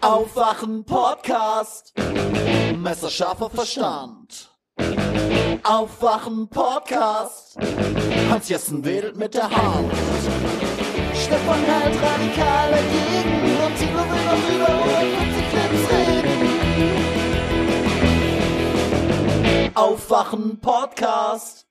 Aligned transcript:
Aufwachen 0.00 0.84
Podcast. 0.84 1.92
Messerscharfer 2.76 3.50
Verstand. 3.50 4.50
Aufwachen 5.62 6.48
Podcast. 6.48 7.56
Hans 8.30 8.48
Jessen 8.48 8.84
wedelt 8.84 9.16
mit 9.16 9.34
der 9.34 9.50
Hand. 9.50 9.92
Stefan 11.14 11.60
hält 11.60 11.94
radikal 12.02 12.70
dagegen 12.70 13.56
und 13.64 13.76
Tilo 13.76 14.02
will 14.10 14.24
noch 14.24 14.48
über 14.54 14.68
150 14.68 15.50
Clips 15.50 15.84
reden. 15.90 16.40
Aufwachen 19.74 20.60
Podcast. 20.60 21.66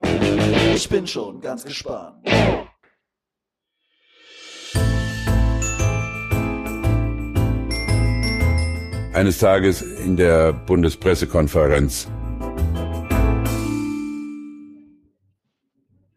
Ich 0.73 0.87
bin 0.89 1.07
schon 1.07 1.41
ganz 1.41 1.63
gespannt. 1.63 2.25
Eines 9.13 9.39
Tages 9.39 9.81
in 9.81 10.15
der 10.15 10.53
Bundespressekonferenz. 10.53 12.07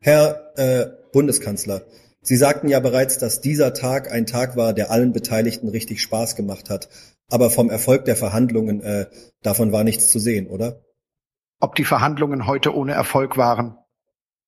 Herr 0.00 0.52
äh, 0.56 0.86
Bundeskanzler, 1.12 1.82
Sie 2.26 2.36
sagten 2.36 2.68
ja 2.68 2.80
bereits, 2.80 3.18
dass 3.18 3.42
dieser 3.42 3.74
Tag 3.74 4.10
ein 4.10 4.24
Tag 4.24 4.56
war, 4.56 4.72
der 4.72 4.90
allen 4.90 5.12
Beteiligten 5.12 5.68
richtig 5.68 6.00
Spaß 6.00 6.36
gemacht 6.36 6.70
hat. 6.70 6.88
Aber 7.30 7.50
vom 7.50 7.68
Erfolg 7.68 8.06
der 8.06 8.16
Verhandlungen, 8.16 8.80
äh, 8.80 9.06
davon 9.42 9.72
war 9.72 9.84
nichts 9.84 10.10
zu 10.10 10.18
sehen, 10.18 10.46
oder? 10.46 10.80
Ob 11.60 11.74
die 11.74 11.84
Verhandlungen 11.84 12.46
heute 12.46 12.74
ohne 12.74 12.92
Erfolg 12.92 13.36
waren? 13.36 13.76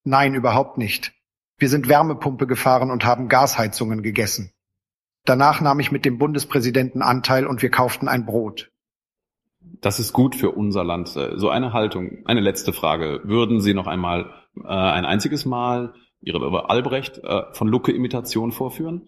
Nein, 0.05 0.35
überhaupt 0.35 0.79
nicht. 0.79 1.13
Wir 1.59 1.69
sind 1.69 1.89
Wärmepumpe 1.89 2.47
gefahren 2.47 2.91
und 2.91 3.05
haben 3.05 3.29
Gasheizungen 3.29 4.03
gegessen. 4.03 4.53
Danach 5.27 5.61
nahm 5.61 5.81
ich 5.81 5.93
mit 5.93 6.05
dem 6.05 6.19
Bundespräsidenten 6.19 7.03
Anteil 7.03 7.47
und 7.47 7.61
wir 7.61 7.71
kauften 7.71 8.09
ein 8.09 8.25
Brot. 8.25 8.71
Das 9.81 9.99
ist 9.99 10.13
gut 10.13 10.37
für 10.37 10.53
unser 10.53 10.85
Land. 10.85 11.09
So 11.09 11.51
eine 11.51 11.73
Haltung. 11.73 12.25
Eine 12.25 12.41
letzte 12.41 12.73
Frage. 12.73 13.21
Würden 13.25 13.61
Sie 13.61 13.75
noch 13.75 13.89
einmal 13.89 14.31
äh, 14.57 14.69
ein 14.69 15.05
einziges 15.05 15.45
Mal 15.45 15.95
Ihre 16.21 16.71
Albrecht 16.71 17.19
äh, 17.19 17.43
von 17.53 17.69
Lucke 17.69 17.93
Imitation 17.93 18.53
vorführen? 18.53 19.03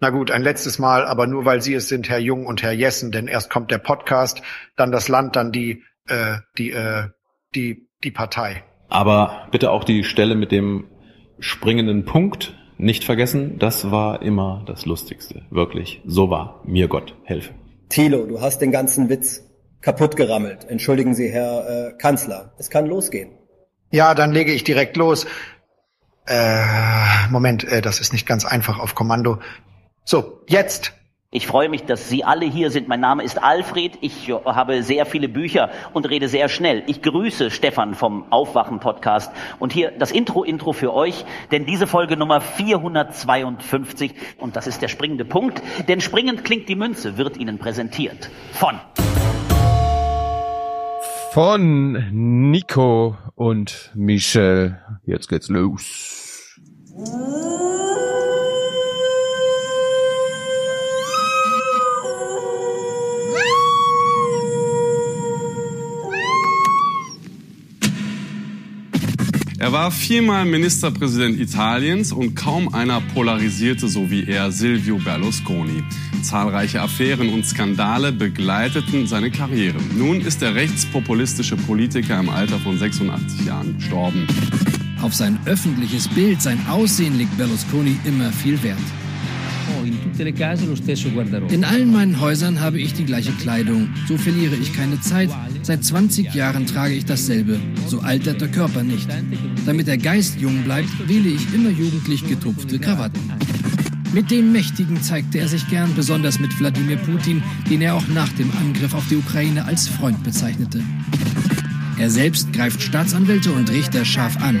Na 0.00 0.10
gut, 0.10 0.32
ein 0.32 0.42
letztes 0.42 0.78
Mal, 0.78 1.06
aber 1.06 1.26
nur 1.28 1.44
weil 1.44 1.62
Sie 1.62 1.72
es 1.72 1.88
sind, 1.88 2.08
Herr 2.08 2.18
Jung 2.18 2.46
und 2.46 2.62
Herr 2.62 2.72
Jessen, 2.72 3.12
denn 3.12 3.28
erst 3.28 3.48
kommt 3.48 3.70
der 3.70 3.78
Podcast, 3.78 4.42
dann 4.76 4.90
das 4.90 5.08
Land, 5.08 5.36
dann 5.36 5.52
die, 5.52 5.84
äh, 6.08 6.38
die, 6.58 6.72
äh, 6.72 7.08
die, 7.54 7.88
die 8.02 8.10
Partei. 8.10 8.64
Aber 8.88 9.46
bitte 9.52 9.70
auch 9.70 9.84
die 9.84 10.02
Stelle 10.02 10.34
mit 10.34 10.50
dem 10.50 10.88
springenden 11.38 12.04
Punkt 12.04 12.54
nicht 12.78 13.04
vergessen, 13.04 13.58
das 13.58 13.90
war 13.90 14.22
immer 14.22 14.62
das 14.66 14.86
Lustigste. 14.86 15.42
Wirklich. 15.50 16.02
So 16.06 16.30
war. 16.30 16.60
Mir 16.64 16.88
Gott 16.88 17.14
helfe. 17.24 17.52
Thilo, 17.88 18.26
du 18.26 18.40
hast 18.40 18.60
den 18.60 18.72
ganzen 18.72 19.08
Witz 19.08 19.42
kaputt 19.80 20.16
gerammelt. 20.16 20.64
Entschuldigen 20.68 21.14
Sie, 21.14 21.28
Herr 21.28 21.68
äh, 21.68 21.92
Kanzler. 21.98 22.54
Es 22.58 22.70
kann 22.70 22.86
losgehen. 22.86 23.30
Ja, 23.90 24.14
dann 24.14 24.32
lege 24.32 24.52
ich 24.52 24.64
direkt 24.64 24.96
los. 24.96 25.26
Äh, 26.26 27.28
Moment, 27.30 27.64
äh, 27.64 27.82
das 27.82 28.00
ist 28.00 28.12
nicht 28.12 28.26
ganz 28.26 28.44
einfach 28.44 28.78
auf 28.78 28.94
Kommando. 28.94 29.38
So, 30.04 30.40
jetzt. 30.48 30.92
Ich 31.36 31.48
freue 31.48 31.68
mich, 31.68 31.82
dass 31.82 32.08
Sie 32.08 32.22
alle 32.22 32.46
hier 32.46 32.70
sind. 32.70 32.86
Mein 32.86 33.00
Name 33.00 33.24
ist 33.24 33.42
Alfred. 33.42 33.98
Ich 34.02 34.30
habe 34.44 34.84
sehr 34.84 35.04
viele 35.04 35.28
Bücher 35.28 35.68
und 35.92 36.08
rede 36.08 36.28
sehr 36.28 36.48
schnell. 36.48 36.84
Ich 36.86 37.02
grüße 37.02 37.50
Stefan 37.50 37.94
vom 37.94 38.30
Aufwachen-Podcast. 38.30 39.32
Und 39.58 39.72
hier 39.72 39.90
das 39.90 40.12
Intro-Intro 40.12 40.72
für 40.72 40.94
euch, 40.94 41.24
denn 41.50 41.66
diese 41.66 41.88
Folge 41.88 42.16
Nummer 42.16 42.40
452, 42.40 44.14
und 44.38 44.54
das 44.54 44.68
ist 44.68 44.80
der 44.80 44.86
springende 44.86 45.24
Punkt, 45.24 45.60
denn 45.88 46.00
springend 46.00 46.44
klingt 46.44 46.68
die 46.68 46.76
Münze, 46.76 47.18
wird 47.18 47.36
Ihnen 47.36 47.58
präsentiert 47.58 48.30
von 48.52 48.78
von 51.32 52.12
Nico 52.52 53.16
und 53.34 53.90
Michel. 53.96 54.78
Jetzt 55.04 55.28
geht's 55.28 55.48
los. 55.48 56.60
Er 69.64 69.72
war 69.72 69.90
viermal 69.90 70.44
Ministerpräsident 70.44 71.40
Italiens 71.40 72.12
und 72.12 72.34
kaum 72.34 72.74
einer 72.74 73.00
polarisierte 73.00 73.88
so 73.88 74.10
wie 74.10 74.28
er 74.28 74.52
Silvio 74.52 74.98
Berlusconi. 74.98 75.82
Zahlreiche 76.22 76.82
Affären 76.82 77.32
und 77.32 77.46
Skandale 77.46 78.12
begleiteten 78.12 79.06
seine 79.06 79.30
Karriere. 79.30 79.78
Nun 79.96 80.20
ist 80.20 80.42
der 80.42 80.54
rechtspopulistische 80.54 81.56
Politiker 81.56 82.20
im 82.20 82.28
Alter 82.28 82.58
von 82.58 82.76
86 82.76 83.46
Jahren 83.46 83.76
gestorben. 83.78 84.26
Auf 85.00 85.14
sein 85.14 85.38
öffentliches 85.46 86.08
Bild, 86.08 86.42
sein 86.42 86.60
Aussehen 86.68 87.16
legt 87.16 87.34
Berlusconi 87.38 87.96
immer 88.04 88.32
viel 88.32 88.62
Wert. 88.62 88.76
In 91.50 91.64
allen 91.64 91.92
meinen 91.92 92.20
Häusern 92.20 92.60
habe 92.60 92.80
ich 92.80 92.94
die 92.94 93.04
gleiche 93.04 93.32
Kleidung. 93.32 93.88
So 94.06 94.16
verliere 94.16 94.54
ich 94.54 94.72
keine 94.72 95.00
Zeit. 95.00 95.30
Seit 95.62 95.84
20 95.84 96.34
Jahren 96.34 96.66
trage 96.66 96.94
ich 96.94 97.04
dasselbe. 97.04 97.58
So 97.86 98.00
altert 98.00 98.40
der 98.40 98.48
Körper 98.48 98.82
nicht. 98.82 99.08
Damit 99.66 99.86
der 99.86 99.98
Geist 99.98 100.40
jung 100.40 100.62
bleibt, 100.62 101.08
wähle 101.08 101.28
ich 101.28 101.52
immer 101.54 101.70
jugendlich 101.70 102.26
getupfte 102.28 102.78
Krawatten. 102.78 103.20
Mit 104.12 104.30
den 104.30 104.52
Mächtigen 104.52 105.02
zeigte 105.02 105.38
er 105.38 105.48
sich 105.48 105.68
gern, 105.68 105.92
besonders 105.96 106.38
mit 106.38 106.56
Wladimir 106.60 106.98
Putin, 106.98 107.42
den 107.68 107.82
er 107.82 107.96
auch 107.96 108.06
nach 108.08 108.32
dem 108.34 108.50
Angriff 108.60 108.94
auf 108.94 109.08
die 109.08 109.16
Ukraine 109.16 109.64
als 109.64 109.88
Freund 109.88 110.22
bezeichnete. 110.22 110.80
Er 111.98 112.10
selbst 112.10 112.52
greift 112.52 112.80
Staatsanwälte 112.80 113.52
und 113.52 113.70
Richter 113.70 114.04
scharf 114.04 114.36
an. 114.40 114.60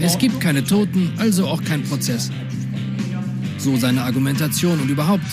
Es 0.00 0.18
gibt 0.18 0.40
keine 0.40 0.64
Toten, 0.64 1.12
also 1.18 1.46
auch 1.46 1.62
kein 1.62 1.82
Prozess. 1.82 2.30
So 3.58 3.76
seine 3.76 4.02
Argumentation 4.02 4.80
und 4.80 4.88
überhaupt. 4.88 5.26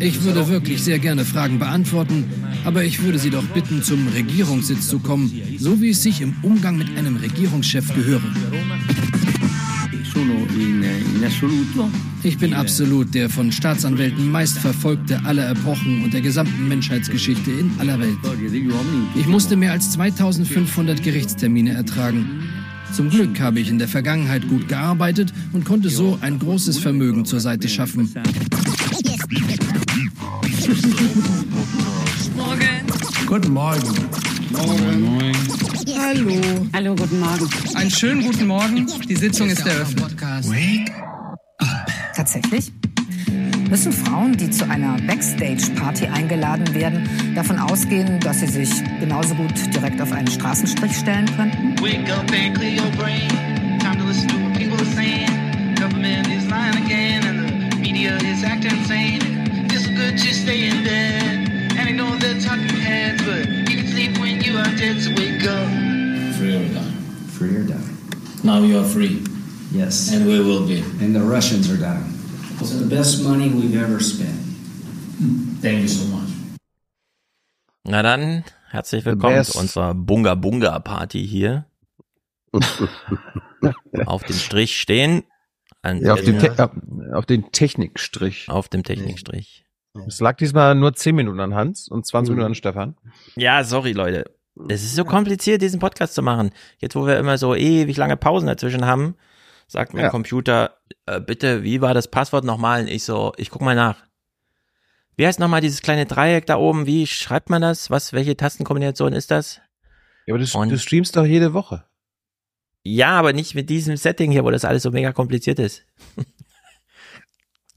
Ich 0.00 0.22
würde 0.24 0.48
wirklich 0.48 0.82
sehr 0.82 0.98
gerne 0.98 1.24
Fragen 1.24 1.60
beantworten, 1.60 2.24
aber 2.64 2.82
ich 2.82 3.02
würde 3.02 3.20
Sie 3.20 3.30
doch 3.30 3.44
bitten, 3.44 3.82
zum 3.82 4.08
Regierungssitz 4.08 4.88
zu 4.88 4.98
kommen, 4.98 5.30
so 5.58 5.80
wie 5.80 5.90
es 5.90 6.02
sich 6.02 6.20
im 6.20 6.34
Umgang 6.42 6.76
mit 6.76 6.88
einem 6.98 7.16
Regierungschef 7.16 7.94
gehöre. 7.94 8.22
Ich 12.22 12.38
bin 12.38 12.54
absolut 12.54 13.14
der 13.14 13.30
von 13.30 13.52
Staatsanwälten 13.52 14.30
meistverfolgte 14.30 15.20
aller 15.24 15.50
Epochen 15.50 16.04
und 16.04 16.12
der 16.12 16.20
gesamten 16.20 16.68
Menschheitsgeschichte 16.68 17.50
in 17.50 17.70
aller 17.78 17.98
Welt. 17.98 18.16
Ich 19.14 19.26
musste 19.26 19.56
mehr 19.56 19.72
als 19.72 19.92
2500 19.92 21.02
Gerichtstermine 21.02 21.72
ertragen. 21.72 22.42
Zum 22.92 23.10
Glück 23.10 23.40
habe 23.40 23.60
ich 23.60 23.68
in 23.68 23.78
der 23.78 23.88
Vergangenheit 23.88 24.48
gut 24.48 24.68
gearbeitet 24.68 25.32
und 25.52 25.64
konnte 25.64 25.90
so 25.90 26.18
ein 26.20 26.38
großes 26.38 26.78
Vermögen 26.78 27.24
zur 27.24 27.40
Seite 27.40 27.68
schaffen. 27.68 28.12
Morgen. 32.36 32.68
Guten 33.26 33.52
Morgen. 33.52 33.82
Morgen. 34.50 35.00
Morgen. 35.02 35.36
Hallo. 35.98 36.66
Hallo, 36.72 36.94
guten 36.94 37.20
Morgen. 37.20 37.48
Einen 37.74 37.90
schönen 37.90 38.22
guten 38.22 38.46
Morgen. 38.46 38.86
Die 39.08 39.16
Sitzung 39.16 39.48
ist 39.48 39.66
eröffnet. 39.66 40.15
Wake 40.44 40.92
up. 41.60 41.86
Tatsächlich? 42.14 42.70
Müssen 43.70 43.90
Frauen, 43.90 44.36
die 44.36 44.50
zu 44.50 44.68
einer 44.68 44.96
Backstage-Party 45.06 46.06
eingeladen 46.06 46.74
werden, 46.74 47.08
davon 47.34 47.58
ausgehen, 47.58 48.20
dass 48.20 48.40
sie 48.40 48.46
sich 48.46 48.70
genauso 49.00 49.34
gut 49.34 49.54
direkt 49.74 50.00
auf 50.00 50.12
einen 50.12 50.28
Straßenstrich 50.28 50.94
stellen 50.94 51.26
könnten? 51.36 51.74
Wake 51.80 52.10
up 52.12 52.30
and 52.30 52.54
clear 52.54 52.82
your 52.82 52.90
brain. 52.96 53.28
Time 53.80 53.98
to 53.98 54.04
listen 54.04 54.28
to 54.28 54.36
what 54.36 54.52
people 54.58 54.76
are 54.76 54.94
saying. 54.94 55.74
Government 55.74 56.26
is 56.28 56.46
lying 56.50 56.84
again 56.84 57.24
and 57.24 57.72
the 57.72 57.76
media 57.78 58.16
is 58.18 58.44
acting 58.44 58.72
insane. 58.72 59.20
It's 59.70 59.86
good 59.86 60.18
to 60.18 60.34
stay 60.34 60.68
in 60.68 60.84
bed 60.84 61.78
and 61.78 61.88
ignore 61.88 62.16
the 62.18 62.38
talking 62.44 62.76
heads, 62.76 63.22
but 63.24 63.48
you 63.70 63.78
can 63.78 63.86
sleep 63.88 64.18
when 64.18 64.42
you 64.42 64.58
are 64.58 64.76
dead, 64.76 65.00
so 65.00 65.10
wake 65.16 65.46
up. 65.48 65.66
Free 66.36 66.56
or 66.56 66.68
die. 66.74 66.92
Free 67.38 67.56
or 67.56 67.64
die. 67.64 67.80
Now 68.44 68.62
you 68.62 68.78
are 68.78 68.84
free. 68.84 69.24
Yes. 69.76 70.10
And 70.10 70.26
we 70.26 70.38
will 70.38 70.66
be. 70.66 70.82
And 71.04 71.14
the 71.14 71.20
Russians 71.20 71.70
are 71.70 71.76
dying. 71.76 72.14
It's 72.58 72.70
the 72.70 72.86
best 72.86 73.22
money 73.22 73.50
we've 73.50 73.76
ever 73.76 74.00
spent. 74.00 74.40
Thank 75.60 75.82
you 75.82 75.88
so 75.88 76.06
much. 76.06 76.30
Na 77.84 78.02
dann, 78.02 78.44
herzlich 78.70 79.04
willkommen 79.04 79.44
zu 79.44 79.58
unserer 79.58 79.94
Bunga 79.94 80.34
Bunga 80.34 80.78
Party 80.78 81.26
hier. 81.28 81.66
auf 84.06 84.24
dem 84.24 84.36
Strich 84.36 84.80
stehen. 84.80 85.24
Ja, 85.84 86.14
auf, 86.14 86.22
den 86.22 86.38
Te 86.38 86.70
auf 87.12 87.26
den 87.26 87.52
Technikstrich. 87.52 88.48
Auf 88.48 88.70
dem 88.70 88.82
Technikstrich. 88.82 89.66
Es 90.06 90.20
lag 90.20 90.38
diesmal 90.38 90.74
nur 90.74 90.94
10 90.94 91.14
Minuten 91.14 91.40
an 91.40 91.54
Hans 91.54 91.86
und 91.88 92.06
20 92.06 92.30
Minuten 92.30 92.46
an 92.46 92.54
Stefan. 92.54 92.96
Ja, 93.36 93.62
sorry 93.62 93.92
Leute. 93.92 94.24
Es 94.70 94.82
ist 94.82 94.96
so 94.96 95.04
kompliziert, 95.04 95.60
diesen 95.60 95.80
Podcast 95.80 96.14
zu 96.14 96.22
machen. 96.22 96.50
Jetzt, 96.78 96.96
wo 96.96 97.06
wir 97.06 97.18
immer 97.18 97.36
so 97.36 97.54
ewig 97.54 97.98
lange 97.98 98.16
Pausen 98.16 98.46
dazwischen 98.46 98.86
haben, 98.86 99.16
sagt 99.66 99.94
mein 99.94 100.04
Ja. 100.04 100.10
Computer, 100.10 100.78
äh, 101.06 101.20
bitte, 101.20 101.62
wie 101.62 101.80
war 101.80 101.94
das 101.94 102.08
Passwort 102.08 102.44
nochmal? 102.44 102.82
Und 102.82 102.88
ich 102.88 103.04
so, 103.04 103.32
ich 103.36 103.50
guck 103.50 103.62
mal 103.62 103.74
nach. 103.74 104.04
Wie 105.16 105.26
heißt 105.26 105.40
nochmal 105.40 105.60
dieses 105.62 105.80
kleine 105.82 106.04
Dreieck 106.06 106.46
da 106.46 106.56
oben? 106.56 106.86
Wie 106.86 107.06
schreibt 107.06 107.48
man 107.50 107.62
das? 107.62 107.90
Was, 107.90 108.12
welche 108.12 108.36
Tastenkombination 108.36 109.12
ist 109.12 109.30
das? 109.30 109.60
Ja, 110.26 110.34
aber 110.34 110.44
du, 110.44 110.58
Und- 110.58 110.68
du 110.70 110.78
streamst 110.78 111.16
doch 111.16 111.24
jede 111.24 111.52
Woche. 111.54 111.84
Ja, 112.82 113.18
aber 113.18 113.32
nicht 113.32 113.54
mit 113.56 113.68
diesem 113.70 113.96
Setting 113.96 114.30
hier, 114.30 114.44
wo 114.44 114.50
das 114.50 114.64
alles 114.64 114.82
so 114.84 114.90
mega 114.92 115.12
kompliziert 115.12 115.58
ist. 115.58 115.84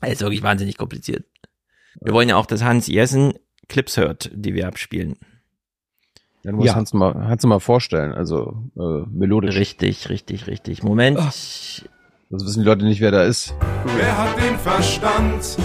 Es 0.02 0.12
ist 0.14 0.22
wirklich 0.22 0.44
wahnsinnig 0.44 0.78
kompliziert. 0.78 1.26
Wir 2.02 2.14
wollen 2.14 2.30
ja 2.30 2.36
auch, 2.36 2.46
dass 2.46 2.62
Hans 2.64 2.86
Jessen 2.88 3.34
Clips 3.68 3.98
hört, 3.98 4.30
die 4.34 4.54
wir 4.54 4.68
abspielen. 4.68 5.18
Dann 6.44 6.56
musst 6.56 6.68
Ja. 6.68 6.76
Hans 6.76 6.94
mal, 6.94 7.28
Hans 7.28 7.46
mal 7.46 7.60
vorstellen, 7.60 8.14
also 8.14 8.64
äh, 8.78 9.06
melodisch. 9.12 9.56
Richtig, 9.58 10.10
richtig, 10.10 10.48
richtig. 10.48 10.84
Moment. 10.84 11.18
Das 11.18 11.84
wissen 12.32 12.62
die 12.62 12.66
Leute 12.66 12.86
nicht, 12.86 13.02
wer 13.02 13.12
da 13.12 13.24
ist. 13.24 13.54
Wer 13.98 14.18
hat 14.18 14.38
den 14.38 14.58
Verstand? 14.58 15.58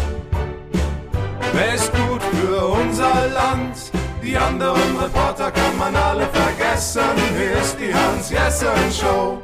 Wer 1.52 1.74
ist 1.74 1.92
gut 1.92 2.22
für 2.22 2.66
unser 2.66 3.28
Land? 3.28 3.76
Die 4.22 4.36
anderen 4.36 4.96
Reporter 4.96 5.50
kann 5.50 5.76
man 5.78 5.94
alle 5.94 6.26
vergessen. 6.26 7.02
Hier 7.38 7.52
ist 7.60 7.76
die 7.78 7.94
Hans-Jessen-Show. 7.94 9.38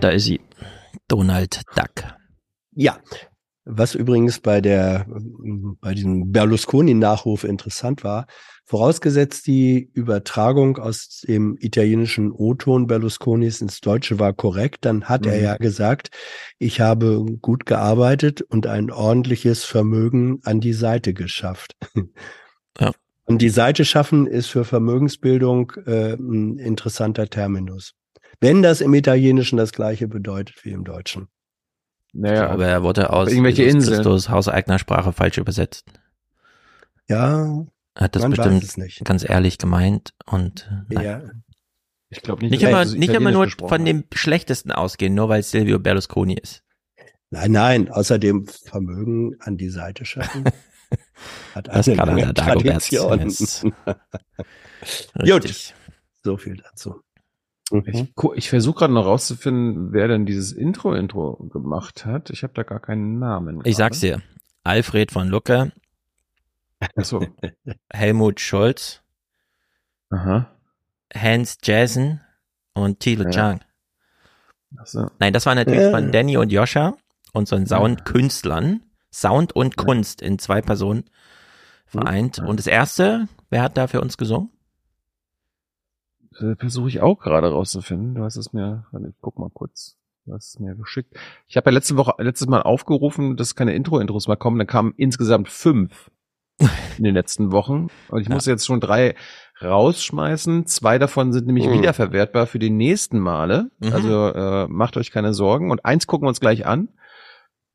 Da 0.00 0.10
ist 0.10 0.24
sie. 0.24 0.40
Donald 1.08 1.62
Duck. 1.74 2.04
Ja. 2.72 2.98
Was 3.64 3.94
übrigens 3.94 4.38
bei 4.40 4.60
der, 4.60 5.06
bei 5.80 5.94
diesem 5.94 6.30
Berlusconi-Nachruf 6.30 7.44
interessant 7.44 8.04
war, 8.04 8.26
vorausgesetzt 8.70 9.48
die 9.48 9.90
Übertragung 9.94 10.78
aus 10.78 11.22
dem 11.26 11.56
italienischen 11.58 12.30
O-Ton 12.30 12.86
Berlusconis 12.86 13.60
ins 13.60 13.80
Deutsche 13.80 14.20
war 14.20 14.32
korrekt, 14.32 14.84
dann 14.84 15.06
hat 15.06 15.26
er 15.26 15.36
Mhm. 15.38 15.42
ja 15.42 15.56
gesagt, 15.56 16.10
ich 16.60 16.80
habe 16.80 17.24
gut 17.42 17.66
gearbeitet 17.66 18.42
und 18.42 18.68
ein 18.68 18.92
ordentliches 18.92 19.64
Vermögen 19.64 20.38
an 20.44 20.60
die 20.60 20.72
Seite 20.72 21.14
geschafft. 21.14 21.74
Ja. 22.78 22.92
Und 23.24 23.42
die 23.42 23.48
Seite 23.48 23.84
schaffen 23.84 24.28
ist 24.28 24.46
für 24.46 24.64
Vermögensbildung 24.64 25.72
äh, 25.86 26.14
ein 26.14 26.58
interessanter 26.58 27.28
Terminus. 27.28 27.94
Wenn 28.38 28.62
das 28.62 28.80
im 28.80 28.94
Italienischen 28.94 29.56
das 29.56 29.72
gleiche 29.72 30.06
bedeutet 30.06 30.64
wie 30.64 30.70
im 30.70 30.84
Deutschen. 30.84 31.26
Naja, 32.12 32.48
Aber 32.48 32.66
er 32.68 32.84
wurde 32.84 33.12
aus 33.12 33.30
irgendwelche 33.30 33.64
Jesus 33.64 33.74
Inseln. 33.88 33.96
Christus 33.96 34.28
hauseigener 34.30 34.78
Sprache 34.78 35.12
falsch 35.12 35.38
übersetzt. 35.38 35.86
Ja, 37.08 37.44
Er 37.44 37.66
hat 38.00 38.16
das 38.16 38.22
Man 38.22 38.30
bestimmt 38.32 38.62
es 38.64 38.76
nicht. 38.76 39.04
ganz 39.04 39.28
ehrlich 39.28 39.58
gemeint 39.58 40.14
und 40.26 40.68
äh, 40.88 40.94
nein. 40.94 41.04
ja. 41.04 41.22
Ich 42.12 42.22
glaube 42.22 42.42
nicht, 42.42 42.50
nicht 42.50 42.62
dass 42.64 42.70
immer, 42.70 42.78
er 42.80 42.86
so 42.86 42.96
nicht 42.98 43.12
immer 43.14 43.30
nur 43.30 43.48
von 43.50 43.80
hat. 43.82 43.86
dem 43.86 44.04
Schlechtesten 44.12 44.72
ausgehen, 44.72 45.14
nur 45.14 45.28
weil 45.28 45.42
Silvio 45.44 45.78
Berlusconi 45.78 46.34
ist. 46.34 46.64
Nein, 47.30 47.52
nein, 47.52 47.88
außerdem 47.88 48.48
Vermögen 48.48 49.36
an 49.40 49.56
die 49.56 49.68
Seite 49.68 50.04
schaffen. 50.04 50.44
Hat 51.54 51.68
Das 51.68 51.86
eine 51.86 51.96
kann 51.96 52.08
lange 52.08 52.34
Dagobert 52.34 52.82
Tradition. 52.88 53.72
Gut, 55.24 55.74
so 56.24 56.36
viel 56.36 56.56
dazu. 56.56 57.00
Ich, 57.86 58.14
gu- 58.16 58.34
ich 58.34 58.48
versuche 58.50 58.80
gerade 58.80 58.92
noch 58.94 59.04
rauszufinden, 59.06 59.92
wer 59.92 60.08
denn 60.08 60.26
dieses 60.26 60.50
Intro-Intro 60.52 61.36
gemacht 61.52 62.04
hat. 62.04 62.30
Ich 62.30 62.42
habe 62.42 62.52
da 62.54 62.64
gar 62.64 62.80
keinen 62.80 63.20
Namen. 63.20 63.60
Ich 63.64 63.76
sag's 63.76 64.00
dir. 64.00 64.20
Alfred 64.64 65.12
von 65.12 65.28
Lucke, 65.28 65.70
Achso. 66.96 67.24
Helmut 67.92 68.40
Schulz, 68.40 69.02
Aha. 70.10 70.50
Hans 71.14 71.58
Jason 71.62 72.20
und 72.74 73.00
Thilo 73.00 73.24
Ja. 73.24 73.30
Chang. 73.30 73.60
Achso. 74.76 75.10
Nein, 75.18 75.32
das 75.32 75.46
war 75.46 75.54
natürlich 75.54 75.80
Ja. 75.82 75.90
von 75.90 76.10
Danny 76.12 76.36
und 76.36 76.50
Joscha, 76.52 76.94
unseren 77.32 77.66
Soundkünstlern. 77.66 78.82
Sound 79.12 79.56
und 79.56 79.76
Kunst 79.76 80.22
in 80.22 80.38
zwei 80.38 80.62
Personen 80.62 81.04
vereint. 81.84 82.38
Und 82.38 82.60
das 82.60 82.68
erste, 82.68 83.26
wer 83.50 83.62
hat 83.62 83.76
da 83.76 83.88
für 83.88 84.00
uns 84.00 84.16
gesungen? 84.16 84.50
Äh, 86.38 86.54
Versuche 86.56 86.88
ich 86.88 87.00
auch 87.00 87.18
gerade 87.18 87.50
rauszufinden. 87.50 88.14
Du 88.14 88.22
hast 88.22 88.36
es 88.36 88.52
mir, 88.52 88.86
ich 89.08 89.14
guck 89.20 89.38
mal 89.38 89.50
kurz. 89.50 89.96
Du 90.26 90.32
hast 90.32 90.50
es 90.50 90.58
mir 90.60 90.76
geschickt. 90.76 91.16
Ich 91.48 91.56
habe 91.56 91.70
ja 91.70 91.74
letzte 91.74 91.96
Woche, 91.96 92.14
letztes 92.22 92.46
Mal 92.46 92.62
aufgerufen, 92.62 93.36
dass 93.36 93.56
keine 93.56 93.74
Intro-Intros 93.74 94.28
mehr 94.28 94.36
kommen. 94.36 94.58
Dann 94.58 94.68
kamen 94.68 94.94
insgesamt 94.96 95.48
fünf 95.48 96.08
in 96.98 97.04
den 97.04 97.14
letzten 97.14 97.52
Wochen. 97.52 97.88
Und 98.08 98.20
ich 98.20 98.28
Ja. 98.28 98.34
muss 98.34 98.46
jetzt 98.46 98.66
schon 98.66 98.80
drei 98.80 99.14
rausschmeißen. 99.62 100.66
Zwei 100.66 100.98
davon 100.98 101.32
sind 101.32 101.46
nämlich 101.46 101.66
Mhm. 101.66 101.72
wiederverwertbar 101.74 102.46
für 102.46 102.58
die 102.58 102.70
nächsten 102.70 103.18
Male. 103.18 103.70
Mhm. 103.78 103.92
Also 103.92 104.28
äh, 104.28 104.66
macht 104.68 104.96
euch 104.96 105.10
keine 105.10 105.34
Sorgen. 105.34 105.70
Und 105.70 105.84
eins 105.84 106.06
gucken 106.06 106.24
wir 106.26 106.28
uns 106.30 106.40
gleich 106.40 106.66
an. 106.66 106.88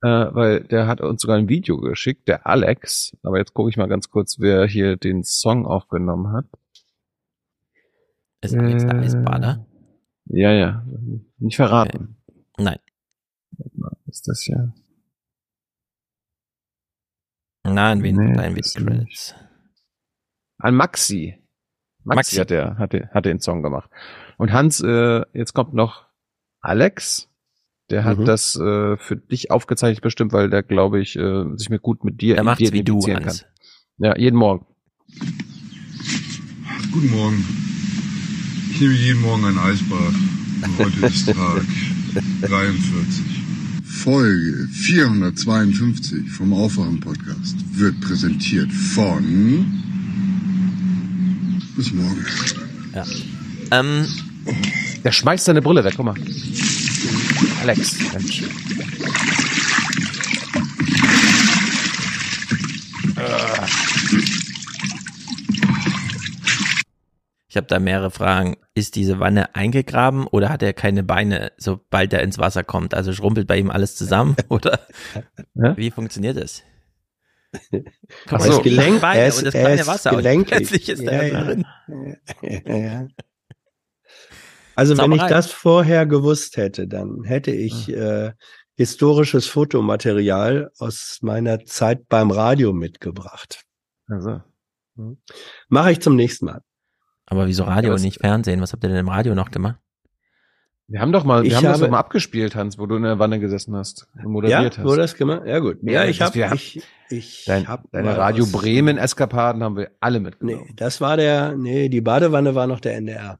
Äh, 0.01 0.07
weil 0.35 0.63
der 0.65 0.87
hat 0.87 1.01
uns 1.01 1.21
sogar 1.21 1.37
ein 1.37 1.47
Video 1.49 1.77
geschickt, 1.77 2.27
der 2.27 2.45
Alex. 2.47 3.15
Aber 3.23 3.37
jetzt 3.37 3.53
gucke 3.53 3.69
ich 3.69 3.77
mal 3.77 3.87
ganz 3.87 4.09
kurz, 4.09 4.37
wer 4.39 4.65
hier 4.67 4.97
den 4.97 5.23
Song 5.23 5.65
aufgenommen 5.65 6.31
hat. 6.33 6.45
Ist 8.41 8.55
Alex 8.55 8.83
der 8.85 8.95
Äh, 8.95 8.99
Eisbader? 9.05 9.65
Ja, 10.25 10.51
ja. 10.51 10.85
Nicht 11.39 11.55
verraten. 11.55 12.17
Nein. 12.57 12.79
Warte 13.57 13.79
mal, 13.79 13.91
Ist 14.07 14.27
das 14.27 14.45
ja. 14.47 14.73
Nein, 17.65 18.03
wen 18.03 18.15
Nee, 18.15 18.53
das 18.55 18.75
mit 18.75 18.87
Credits? 18.87 19.35
An 20.59 20.75
Maxi. 20.75 21.35
Maxi, 22.03 22.15
Maxi. 22.17 22.35
hat 22.37 22.49
der, 22.51 22.77
hat, 22.77 22.93
der, 22.93 23.09
hat 23.13 23.25
den 23.25 23.39
Song 23.39 23.63
gemacht. 23.63 23.89
Und 24.37 24.53
Hans, 24.53 24.81
äh, 24.81 25.23
jetzt 25.33 25.53
kommt 25.53 25.73
noch 25.73 26.05
Alex. 26.61 27.29
Der 27.89 28.03
hat 28.03 28.17
Mhm. 28.19 28.25
das 28.25 28.55
äh, 28.55 28.97
für 28.97 29.15
dich 29.17 29.51
aufgezeichnet 29.51 30.01
bestimmt, 30.01 30.33
weil 30.33 30.49
der, 30.49 30.63
glaube 30.63 30.99
ich, 31.01 31.15
äh, 31.15 31.45
sich 31.55 31.69
mit 31.69 31.81
gut 31.81 32.03
mit 32.03 32.21
dir 32.21 32.35
Der 32.35 32.43
macht's 32.43 32.71
wie 32.71 32.83
du, 32.83 32.99
Hans. 33.01 33.45
Ja, 33.97 34.17
jeden 34.17 34.37
Morgen. 34.37 34.65
Guten 36.91 37.11
Morgen. 37.11 37.45
Ich 38.71 38.81
nehme 38.81 38.93
jeden 38.93 39.21
Morgen 39.21 39.45
ein 39.45 39.57
Eisbad. 39.57 40.13
Und 40.63 40.79
heute 40.79 41.05
ist 41.05 41.25
Tag 41.27 41.63
43. 42.41 43.34
Folge 44.03 44.67
452 44.71 46.29
vom 46.29 46.53
Aufwachen-Podcast 46.53 47.55
wird 47.73 47.99
präsentiert 48.01 48.71
von... 48.71 49.81
Bis 51.75 51.91
morgen. 51.91 52.25
Ja. 52.93 53.05
Ähm, 53.71 54.05
Der 55.03 55.11
schmeißt 55.11 55.45
seine 55.45 55.61
Brille 55.61 55.83
weg, 55.83 55.93
guck 55.97 56.05
mal. 56.05 56.15
Alex, 57.61 57.95
Mensch. 58.13 58.43
Ich 67.55 67.57
habe 67.57 67.67
da 67.67 67.79
mehrere 67.79 68.11
Fragen. 68.11 68.57
Ist 68.73 68.95
diese 68.97 69.19
Wanne 69.19 69.55
eingegraben 69.55 70.27
oder 70.27 70.49
hat 70.49 70.61
er 70.61 70.73
keine 70.73 71.03
Beine, 71.03 71.53
sobald 71.55 72.11
er 72.11 72.21
ins 72.21 72.37
Wasser 72.37 72.65
kommt? 72.65 72.93
Also 72.93 73.13
schrumpelt 73.13 73.47
bei 73.47 73.57
ihm 73.57 73.71
alles 73.71 73.95
zusammen 73.95 74.35
oder 74.49 74.81
Ja? 75.53 75.77
wie 75.77 75.89
funktioniert 75.89 76.35
das? 76.35 76.63
Guck 77.71 77.85
so. 78.27 78.35
mal, 78.37 78.45
Er 78.45 78.51
ist 78.57 78.63
gelenk, 78.63 78.99
Beine 78.99 79.21
er 79.21 79.37
und 79.37 79.45
das 79.45 79.53
er 79.53 79.61
kleine 79.61 79.81
ist 79.81 79.87
Wasser 79.87 80.09
und 80.11 80.17
gelenklich. 80.17 80.57
plötzlich 80.69 80.89
ist 80.89 81.01
ja, 81.01 81.11
er 81.11 81.27
ja. 81.31 81.43
drin. 81.45 81.65
Ja, 82.41 82.75
ja. 82.75 83.07
Also 84.75 84.97
wenn 84.97 85.13
ich 85.13 85.19
Zauberei. 85.19 85.29
das 85.29 85.51
vorher 85.51 86.05
gewusst 86.05 86.57
hätte, 86.57 86.89
dann 86.89 87.23
hätte 87.23 87.51
ich 87.51 87.87
äh, 87.87 88.33
historisches 88.75 89.47
Fotomaterial 89.47 90.71
aus 90.79 91.19
meiner 91.21 91.63
Zeit 91.63 92.09
beim 92.09 92.31
Radio 92.31 92.73
mitgebracht. 92.73 93.63
Also. 94.09 94.41
Mache 95.69 95.93
ich 95.93 96.01
zum 96.01 96.17
nächsten 96.17 96.47
Mal. 96.47 96.61
Aber 97.27 97.47
wieso 97.47 97.63
Radio 97.63 97.89
Ja, 97.91 97.95
und 97.95 98.01
nicht 98.01 98.19
Fernsehen? 98.19 98.61
Was 98.61 98.71
habt 98.73 98.83
ihr 98.83 98.89
denn 98.89 98.99
im 98.99 99.09
Radio 99.09 99.33
noch 99.35 99.51
gemacht? 99.51 99.77
Wir 100.87 101.01
haben 101.01 101.11
doch 101.11 101.23
mal, 101.23 101.41
wir 101.41 101.49
Ich 101.49 101.55
haben 101.55 101.63
das 101.63 101.73
habe- 101.73 101.85
doch 101.85 101.89
mal 101.91 101.97
abgespielt, 101.99 102.55
Hans, 102.55 102.77
wo 102.77 102.85
du 102.85 102.95
in 102.97 103.01
der 103.03 103.17
Wanne 103.17 103.39
gesessen 103.39 103.75
hast 103.75 104.07
und 104.23 104.31
moderiert 104.31 104.75
ja, 104.75 104.77
hast. 104.77 104.83
wurde 104.83 105.01
das 105.01 105.15
gemacht? 105.15 105.41
Ja 105.45 105.57
gut. 105.57 105.77
Ja, 105.81 106.03
Ja, 106.03 106.05
ich 106.05 106.19
das- 106.19 106.35
habe 106.35 106.55
ich, 106.55 106.83
ich 107.09 107.43
Dein, 107.47 107.67
hab 107.67 107.89
deine 107.91 108.15
Radio 108.15 108.43
was- 108.43 108.51
Bremen 108.51 108.97
Eskapaden 108.99 109.63
haben 109.63 109.77
wir 109.77 109.89
alle 109.99 110.19
mitgenommen. 110.19 110.65
Nee, 110.67 110.73
das 110.75 111.01
war 111.01 111.17
der, 111.17 111.55
nee, 111.57 111.89
die 111.89 112.01
Badewanne 112.01 112.53
war 112.53 112.67
noch 112.67 112.79
der 112.79 112.95
NDR. 112.97 113.39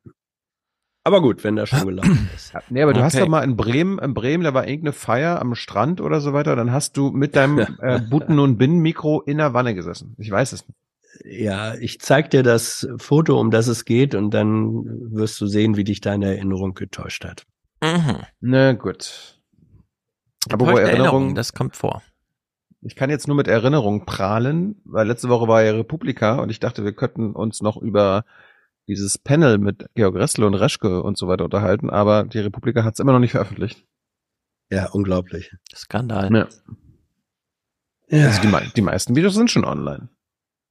Aber 1.04 1.22
gut, 1.22 1.44
wenn 1.44 1.56
das 1.56 1.70
schon 1.70 1.86
gelaufen 1.86 2.28
ist. 2.36 2.52
Nee, 2.72 2.82
aber 2.82 2.94
du 2.94 3.04
hast 3.04 3.14
Okay. 3.14 3.24
doch 3.26 3.30
mal 3.30 3.44
in 3.44 3.56
Bremen, 3.56 4.00
in 4.00 4.16
Bremen, 4.16 4.44
da 4.44 4.56
war 4.56 4.68
irgendeine 4.68 4.94
Feier 4.94 5.40
am 5.40 5.54
Strand 5.54 6.02
oder 6.02 6.22
so 6.22 6.34
weiter, 6.34 6.56
dann 6.56 6.72
hast 6.72 6.98
du 6.98 7.12
mit 7.12 7.36
deinem 7.36 7.60
äh, 7.80 8.00
Button- 8.00 8.40
und 8.40 8.58
Bin-Mikro 8.58 9.22
in 9.22 9.38
der 9.38 9.54
Wanne 9.54 9.76
gesessen. 9.76 10.16
Ich 10.18 10.32
weiß 10.32 10.52
es 10.52 10.68
nicht. 10.68 10.80
Ja, 11.24 11.76
ich 11.76 12.00
zeig 12.00 12.32
dir 12.32 12.44
das 12.44 12.88
Foto, 12.98 13.40
um 13.40 13.52
das 13.52 13.68
es 13.68 13.86
geht, 13.86 14.16
und 14.16 14.32
dann 14.32 14.84
wirst 15.14 15.40
du 15.40 15.48
sehen, 15.48 15.78
wie 15.78 15.84
dich 15.84 16.02
deine 16.02 16.36
Erinnerung 16.36 16.74
getäuscht 16.74 17.26
hat. 17.26 17.46
Mhm. 17.82 18.24
Na 18.42 18.74
gut. 18.74 19.40
Aber 20.52 20.68
wo 20.68 20.78
Erinnerung, 20.78 21.36
das 21.36 21.54
kommt 21.54 21.76
vor. 21.76 22.02
ich 22.82 22.96
kann 22.96 23.10
jetzt 23.10 23.28
nur 23.28 23.36
mit 23.36 23.48
Erinnerung 23.48 24.06
prahlen, 24.06 24.82
weil 24.86 25.08
letzte 25.08 25.30
Woche 25.30 25.48
war 25.48 25.64
ja 25.64 25.72
Republika 25.72 26.38
und 26.40 26.50
ich 26.50 26.60
dachte, 26.60 26.84
wir 26.84 26.94
könnten 26.94 27.34
uns 27.34 27.62
noch 27.62 27.78
über 27.78 28.26
dieses 28.88 29.18
Panel 29.18 29.58
mit 29.58 29.88
Georg 29.96 30.16
Ressle 30.16 30.46
und 30.46 30.54
Reschke 30.54 31.02
und 31.02 31.18
so 31.18 31.28
weiter 31.28 31.46
unterhalten, 31.46 31.90
aber 31.90 32.26
die 32.26 32.40
Republika 32.40 32.84
hat 32.84 32.94
es 32.94 33.00
immer 33.00 33.14
noch 33.14 33.20
nicht 33.20 33.32
veröffentlicht. 33.32 33.84
Ja, 34.70 34.90
unglaublich. 34.92 35.56
Skandal. 35.74 36.32
Ja. 36.34 36.48
Ja. 38.10 38.28
Also 38.28 38.42
die, 38.42 38.74
die 38.76 38.82
meisten 38.82 39.16
Videos 39.16 39.34
sind 39.34 39.50
schon 39.50 39.66
online. 39.66 40.10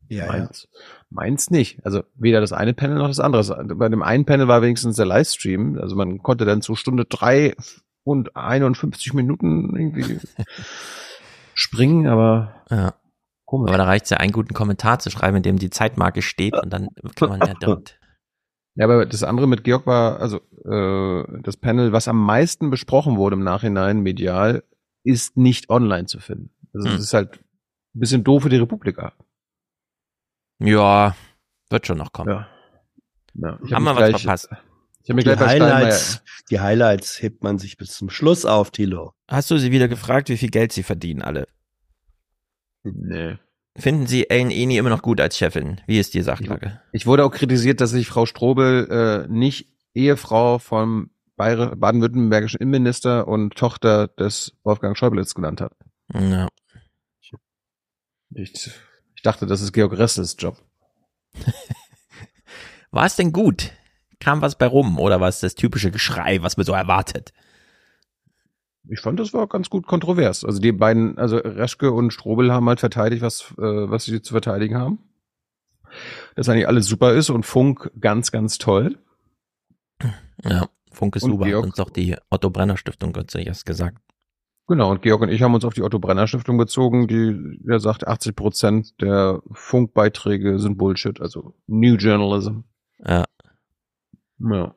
Ja, 0.08 0.26
ja. 0.26 0.32
meins, 0.32 0.68
meins 1.10 1.50
nicht. 1.50 1.84
Also 1.84 2.02
weder 2.14 2.40
das 2.40 2.52
eine 2.52 2.74
Panel 2.74 2.98
noch 2.98 3.08
das 3.08 3.20
andere. 3.20 3.64
Bei 3.76 3.88
dem 3.88 4.02
einen 4.02 4.24
Panel 4.24 4.48
war 4.48 4.62
wenigstens 4.62 4.96
der 4.96 5.06
Livestream. 5.06 5.78
Also 5.78 5.96
man 5.96 6.18
konnte 6.18 6.44
dann 6.44 6.62
zu 6.62 6.74
Stunde 6.74 7.04
drei 7.04 7.54
und 8.02 8.36
51 8.36 9.14
Minuten 9.14 9.74
irgendwie 9.76 10.18
springen, 11.54 12.06
aber 12.06 12.54
Ja. 12.70 12.94
komisch. 13.44 13.70
Aber 13.70 13.78
da 13.78 13.84
reicht 13.84 14.04
es 14.04 14.10
ja, 14.10 14.18
einen 14.18 14.32
guten 14.32 14.54
Kommentar 14.54 14.98
zu 14.98 15.10
schreiben, 15.10 15.38
in 15.38 15.42
dem 15.42 15.58
die 15.58 15.70
Zeitmarke 15.70 16.22
steht 16.22 16.54
und 16.54 16.70
dann 16.72 16.88
kann 17.16 17.28
man 17.30 17.40
ja 17.40 17.54
direkt. 17.60 17.98
Ja, 18.76 18.86
aber 18.86 19.06
das 19.06 19.22
andere 19.22 19.46
mit 19.46 19.62
Georg 19.62 19.86
war, 19.86 20.18
also 20.20 20.38
äh, 20.64 21.40
das 21.42 21.56
Panel, 21.56 21.92
was 21.92 22.08
am 22.08 22.18
meisten 22.18 22.70
besprochen 22.70 23.16
wurde 23.16 23.36
im 23.36 23.44
Nachhinein 23.44 24.00
medial, 24.00 24.64
ist 25.04 25.36
nicht 25.36 25.70
online 25.70 26.06
zu 26.06 26.18
finden. 26.18 26.50
Also 26.74 26.88
Hm. 26.88 26.96
es 26.96 27.02
ist 27.04 27.14
halt 27.14 27.38
ein 27.94 28.00
bisschen 28.00 28.24
doof 28.24 28.42
für 28.42 28.48
die 28.48 28.56
Republika. 28.56 29.12
Ja, 30.64 31.14
wird 31.70 31.86
schon 31.86 31.98
noch 31.98 32.12
kommen. 32.12 32.30
Ja. 32.30 32.48
ja. 33.34 33.58
Ich 33.64 33.72
hab 33.72 33.76
Haben 33.76 33.84
wir 33.84 33.96
was 33.96 34.20
verpasst? 34.22 34.48
Ich 35.02 35.10
habe 35.10 35.16
mir 35.16 35.22
Die 35.22 35.36
gleich 35.36 35.40
Highlights, 35.40 36.22
die 36.50 36.60
Highlights 36.60 37.20
hebt 37.20 37.42
man 37.42 37.58
sich 37.58 37.76
bis 37.76 37.90
zum 37.90 38.08
Schluss 38.08 38.46
auf, 38.46 38.70
Tilo. 38.70 39.12
Hast 39.28 39.50
du 39.50 39.58
sie 39.58 39.70
wieder 39.70 39.86
gefragt, 39.88 40.30
wie 40.30 40.38
viel 40.38 40.50
Geld 40.50 40.72
sie 40.72 40.82
verdienen 40.82 41.22
alle? 41.22 41.46
nee. 42.82 43.36
Finden 43.76 44.06
Sie 44.06 44.30
Ellen 44.30 44.52
Eni 44.52 44.76
immer 44.76 44.90
noch 44.90 45.02
gut 45.02 45.20
als 45.20 45.36
Chefin? 45.36 45.80
Wie 45.88 45.98
ist 45.98 46.14
die 46.14 46.22
Sachlage? 46.22 46.80
Ich 46.92 47.06
wurde 47.06 47.24
auch 47.24 47.32
kritisiert, 47.32 47.80
dass 47.80 47.92
ich 47.92 48.06
Frau 48.06 48.24
Strobel 48.24 48.86
äh, 48.88 49.32
nicht 49.32 49.68
Ehefrau 49.94 50.60
vom 50.60 51.10
baden-württembergischen 51.36 52.60
Innenminister 52.60 53.26
und 53.26 53.56
Tochter 53.56 54.06
des 54.06 54.56
Wolfgang 54.62 54.96
Schäublitz 54.96 55.34
genannt 55.34 55.60
habe. 55.60 55.74
Ja. 56.14 56.46
Ich, 57.20 57.32
ich 58.30 58.70
dachte, 59.24 59.46
das 59.46 59.60
ist 59.60 59.72
Georg 59.72 59.92
Ressels 59.98 60.36
Job. 60.38 60.56
War 62.90 63.06
es 63.06 63.16
denn 63.16 63.32
gut? 63.32 63.72
Kam 64.20 64.40
was 64.40 64.56
bei 64.56 64.66
rum 64.66 64.98
oder 64.98 65.20
war 65.20 65.28
es 65.28 65.40
das 65.40 65.54
typische 65.56 65.90
Geschrei, 65.90 66.40
was 66.42 66.56
man 66.56 66.64
so 66.64 66.72
erwartet? 66.72 67.32
Ich 68.88 69.00
fand, 69.00 69.18
das 69.18 69.32
war 69.34 69.46
ganz 69.48 69.68
gut 69.68 69.86
kontrovers. 69.86 70.44
Also 70.44 70.60
die 70.60 70.72
beiden, 70.72 71.18
also 71.18 71.38
Reschke 71.38 71.90
und 71.90 72.12
Strobel 72.12 72.52
haben 72.52 72.68
halt 72.68 72.80
verteidigt, 72.80 73.22
was, 73.22 73.52
äh, 73.58 73.62
was 73.62 74.04
sie 74.04 74.22
zu 74.22 74.32
verteidigen 74.32 74.76
haben. 74.76 74.98
Dass 76.36 76.48
eigentlich 76.48 76.68
alles 76.68 76.86
super 76.86 77.12
ist 77.14 77.30
und 77.30 77.44
Funk 77.44 77.90
ganz, 78.00 78.30
ganz 78.30 78.58
toll. 78.58 78.98
Ja, 80.42 80.68
Funk 80.92 81.16
ist 81.16 81.22
Und 81.24 81.32
super. 81.32 81.44
Georg- 81.46 81.64
uns 81.64 81.74
doch 81.76 81.90
die 81.90 82.16
Otto 82.30 82.50
Brenner 82.50 82.76
Stiftung 82.76 83.12
kürzlich 83.12 83.46
erst 83.46 83.66
gesagt. 83.66 83.98
Genau, 84.66 84.90
und 84.90 85.02
Georg 85.02 85.20
und 85.20 85.28
ich 85.28 85.42
haben 85.42 85.54
uns 85.54 85.64
auf 85.64 85.74
die 85.74 85.82
Otto 85.82 85.98
Brenner 85.98 86.26
Stiftung 86.26 86.56
bezogen, 86.56 87.06
die, 87.06 87.58
der 87.60 87.80
sagt, 87.80 88.06
80 88.06 88.34
Prozent 88.34 89.00
der 89.02 89.42
Funkbeiträge 89.52 90.58
sind 90.58 90.78
Bullshit, 90.78 91.20
also 91.20 91.54
New 91.66 91.96
Journalism. 91.96 92.60
Ja. 93.06 93.24
Ja. 94.38 94.74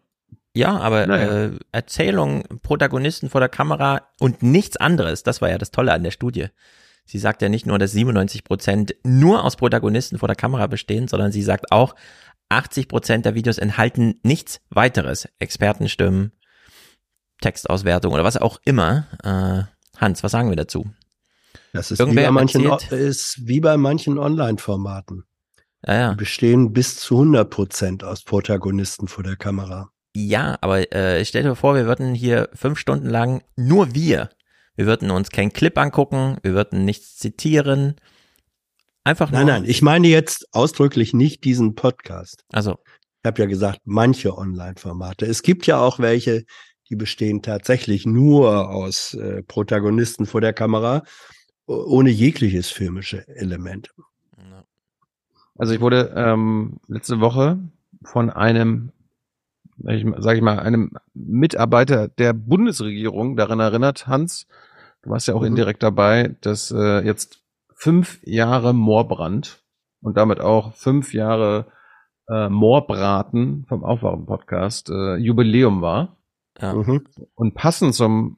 Ja, 0.54 0.78
aber 0.80 1.06
Naja. 1.06 1.46
äh, 1.46 1.52
Erzählung, 1.72 2.44
Protagonisten 2.64 3.30
vor 3.30 3.40
der 3.42 3.50
Kamera 3.50 4.02
und 4.20 4.42
nichts 4.44 4.76
anderes, 4.76 5.24
das 5.24 5.42
war 5.42 5.50
ja 5.50 5.58
das 5.58 5.72
Tolle 5.72 5.94
an 5.94 6.04
der 6.04 6.12
Studie. 6.12 6.48
Sie 7.06 7.20
sagt 7.20 7.42
ja 7.42 7.48
nicht 7.48 7.66
nur, 7.66 7.78
dass 7.80 7.92
97 7.92 8.44
Prozent 8.44 8.96
nur 9.04 9.44
aus 9.46 9.56
Protagonisten 9.56 10.18
vor 10.18 10.28
der 10.28 10.36
Kamera 10.36 10.68
bestehen, 10.68 11.08
sondern 11.08 11.32
sie 11.32 11.44
sagt 11.44 11.72
auch, 11.72 11.96
80 12.50 12.88
Prozent 12.90 13.26
der 13.26 13.36
Videos 13.36 13.58
enthalten 13.58 14.20
nichts 14.24 14.60
weiteres. 14.70 15.30
Expertenstimmen, 15.40 16.34
Textauswertung 17.40 18.14
oder 18.14 18.24
was 18.24 18.36
auch 18.38 18.60
immer. 18.66 19.06
Äh, 19.24 19.64
Hans, 19.98 20.24
was 20.24 20.32
sagen 20.32 20.50
wir 20.50 20.56
dazu? 20.56 20.86
Das 21.74 21.92
ist 21.92 22.00
Irgendwer 22.00 22.24
wie 22.24 22.26
bei 22.28 22.32
manchen, 22.32 22.66
erzählt- 22.66 22.92
ist 23.02 23.48
wie 23.48 23.60
bei 23.60 23.78
manchen 23.78 24.18
Online-Formaten. 24.18 25.24
Ja, 25.86 25.94
ja. 25.94 26.10
Die 26.12 26.18
bestehen 26.18 26.74
bis 26.74 26.98
zu 26.98 27.16
100 27.18 27.50
Prozent 27.50 28.04
aus 28.04 28.24
Protagonisten 28.24 29.08
vor 29.08 29.24
der 29.24 29.36
Kamera. 29.36 29.92
Ja, 30.16 30.58
aber 30.62 30.92
äh, 30.94 31.24
stell 31.26 31.44
dir 31.44 31.56
vor, 31.56 31.76
wir 31.76 31.86
würden 31.86 32.16
hier 32.16 32.50
fünf 32.54 32.80
Stunden 32.80 33.08
lang 33.08 33.44
nur 33.56 33.94
wir. 33.94 34.30
Wir 34.76 34.86
würden 34.86 35.12
uns 35.12 35.30
keinen 35.30 35.54
Clip 35.54 35.78
angucken, 35.78 36.38
wir 36.42 36.54
würden 36.54 36.86
nichts 36.86 37.18
zitieren. 37.18 37.96
Einfach 39.04 39.32
nur. 39.32 39.40
Nein, 39.44 39.48
nein, 39.64 39.70
ich 39.70 39.82
meine 39.82 40.08
jetzt 40.08 40.48
ausdrücklich 40.54 41.14
nicht 41.14 41.44
diesen 41.44 41.76
Podcast. 41.76 42.44
Also, 42.52 42.78
Ich 43.24 43.28
habe 43.28 43.42
ja 43.42 43.48
gesagt, 43.48 43.82
manche 43.86 44.36
Online-Formate. 44.38 45.26
Es 45.26 45.44
gibt 45.44 45.66
ja 45.68 45.80
auch 45.80 46.00
welche, 46.00 46.46
die 46.90 46.96
bestehen 46.96 47.42
tatsächlich 47.42 48.06
nur 48.06 48.70
aus 48.70 49.14
äh, 49.14 49.44
Protagonisten 49.44 50.26
vor 50.26 50.42
der 50.42 50.54
Kamera, 50.54 51.04
ohne 51.66 52.10
jegliches 52.10 52.70
filmische 52.70 53.28
Element. 53.28 53.94
Also 55.58 55.74
ich 55.74 55.82
wurde 55.82 56.14
ähm, 56.16 56.80
letzte 56.88 57.20
Woche 57.20 57.58
von 58.04 58.30
einem, 58.30 58.92
ich, 59.88 60.06
sag 60.20 60.36
ich 60.38 60.42
mal, 60.44 60.60
einem 60.60 60.92
Mitarbeiter 61.14 62.08
der 62.08 62.34
Bundesregierung 62.34 63.36
daran 63.36 63.60
erinnert, 63.60 64.08
Hans, 64.08 64.48
du 65.02 65.10
warst 65.10 65.28
ja 65.28 65.34
auch 65.34 65.42
Mhm. 65.42 65.48
indirekt 65.48 65.82
dabei, 65.84 66.36
dass 66.42 66.72
äh, 66.72 67.04
jetzt 67.06 67.42
fünf 67.74 68.20
Jahre 68.24 68.74
Moorbrand 68.74 69.64
und 70.02 70.16
damit 70.16 70.40
auch 70.42 70.74
fünf 70.76 71.14
Jahre 71.14 71.66
äh, 72.30 72.50
Moorbraten 72.50 73.66
vom 73.68 73.84
Aufwachen-Podcast 73.84 74.90
äh, 74.90 75.16
Jubiläum 75.16 75.82
war. 75.82 76.17
Ja. 76.60 76.74
Mhm. 76.74 77.06
Und 77.36 77.54
passend 77.54 77.96
zum 77.96 78.38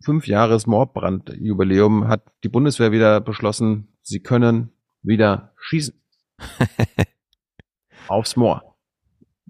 fünf 0.00 0.26
Jahres 0.26 0.66
Moorbrand-Jubiläum 0.66 2.08
hat 2.08 2.22
die 2.42 2.48
Bundeswehr 2.48 2.92
wieder 2.92 3.20
beschlossen, 3.20 3.96
sie 4.02 4.20
können 4.20 4.70
wieder 5.02 5.52
schießen. 5.58 5.94
Aufs 8.08 8.36
Moor. 8.36 8.76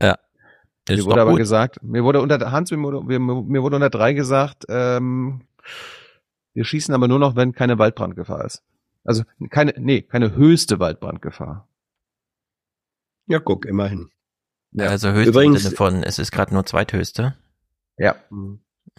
Ja. 0.01 0.19
Mir 0.89 0.97
Ist 0.99 1.05
wurde 1.07 1.15
doch 1.17 1.23
aber 1.23 1.31
gut. 1.33 1.39
gesagt, 1.39 1.83
mir 1.83 2.05
wurde 2.05 2.21
unter 2.21 2.53
Hans, 2.53 2.71
mir 2.71 2.79
wurde, 2.83 3.03
mir, 3.03 3.19
mir 3.19 3.63
wurde 3.63 3.77
unter 3.77 3.91
drei 3.91 4.13
gesagt, 4.13 4.65
ähm, 4.69 5.47
wir 6.53 6.65
schießen 6.65 6.95
aber 6.95 7.09
nur 7.09 7.19
noch, 7.19 7.37
wenn 7.37 7.53
keine 7.53 7.79
Waldbrandgefahr 7.79 8.45
ist. 8.45 8.63
Also 9.03 9.25
keine, 9.51 9.75
nee, 9.79 10.03
keine 10.03 10.35
höchste 10.35 10.79
Waldbrandgefahr. 10.79 11.69
Ja, 13.27 13.39
guck, 13.41 13.65
immerhin. 13.67 14.11
Ja. 14.73 14.87
Also 14.87 15.11
höchste 15.11 15.31
Übrigens- 15.31 15.57
im 15.57 15.63
Sinne 15.63 15.77
von, 15.77 16.03
es 16.03 16.19
ist 16.19 16.31
gerade 16.33 16.53
nur 16.53 16.65
zweithöchste. 16.67 17.37
Ja. 17.99 18.17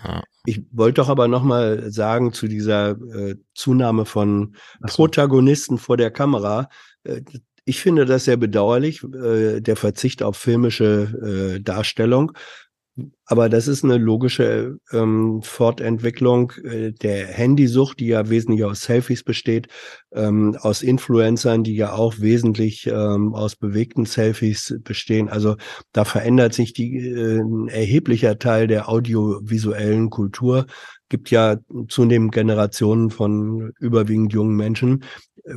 Ja. 0.04 0.24
Ich 0.46 0.62
wollte 0.72 1.02
doch 1.02 1.10
aber 1.10 1.28
noch 1.28 1.44
mal 1.44 1.92
sagen 1.92 2.34
zu 2.34 2.48
dieser 2.48 2.92
äh, 2.92 3.36
Zunahme 3.54 4.06
von 4.06 4.56
so. 4.82 4.88
Protagonisten 4.88 5.78
vor 5.78 5.98
der 5.98 6.12
Kamera. 6.12 6.70
Äh, 7.04 7.22
ich 7.64 7.80
finde 7.80 8.06
das 8.06 8.26
sehr 8.26 8.38
bedauerlich, 8.38 9.04
äh, 9.04 9.60
der 9.60 9.76
Verzicht 9.76 10.22
auf 10.22 10.38
filmische 10.38 11.56
äh, 11.56 11.62
Darstellung. 11.62 12.34
Aber 13.26 13.50
das 13.50 13.68
ist 13.68 13.84
eine 13.84 13.98
logische 13.98 14.78
ähm, 14.94 15.42
Fortentwicklung 15.44 16.54
äh, 16.64 16.94
der 16.94 17.28
Handysucht, 17.28 18.00
die 18.00 18.08
ja 18.08 18.30
wesentlich 18.30 18.64
aus 18.64 18.84
Selfies 18.84 19.24
besteht, 19.24 19.68
ähm, 20.14 20.56
aus 20.62 20.82
Influencern, 20.82 21.64
die 21.64 21.76
ja 21.76 21.94
auch 21.94 22.20
wesentlich 22.20 22.88
ähm, 22.88 23.36
aus 23.36 23.58
bewegten 23.58 24.06
Selfies 24.06 24.80
bestehen. 24.84 25.28
Also 25.28 25.58
da 25.92 26.06
verändert 26.06 26.54
sich 26.54 26.72
die, 26.72 26.98
äh, 26.98 27.42
ein 27.42 27.68
erheblicher 27.68 28.40
Teil 28.40 28.68
der 28.68 28.88
audiovisuellen 28.88 30.10
Kultur. 30.10 30.66
Gibt 31.10 31.30
ja 31.32 31.58
zunehmend 31.88 32.34
Generationen 32.34 33.12
von 33.12 33.74
überwiegend 33.80 34.34
jungen 34.34 34.56
Menschen, 34.56 35.04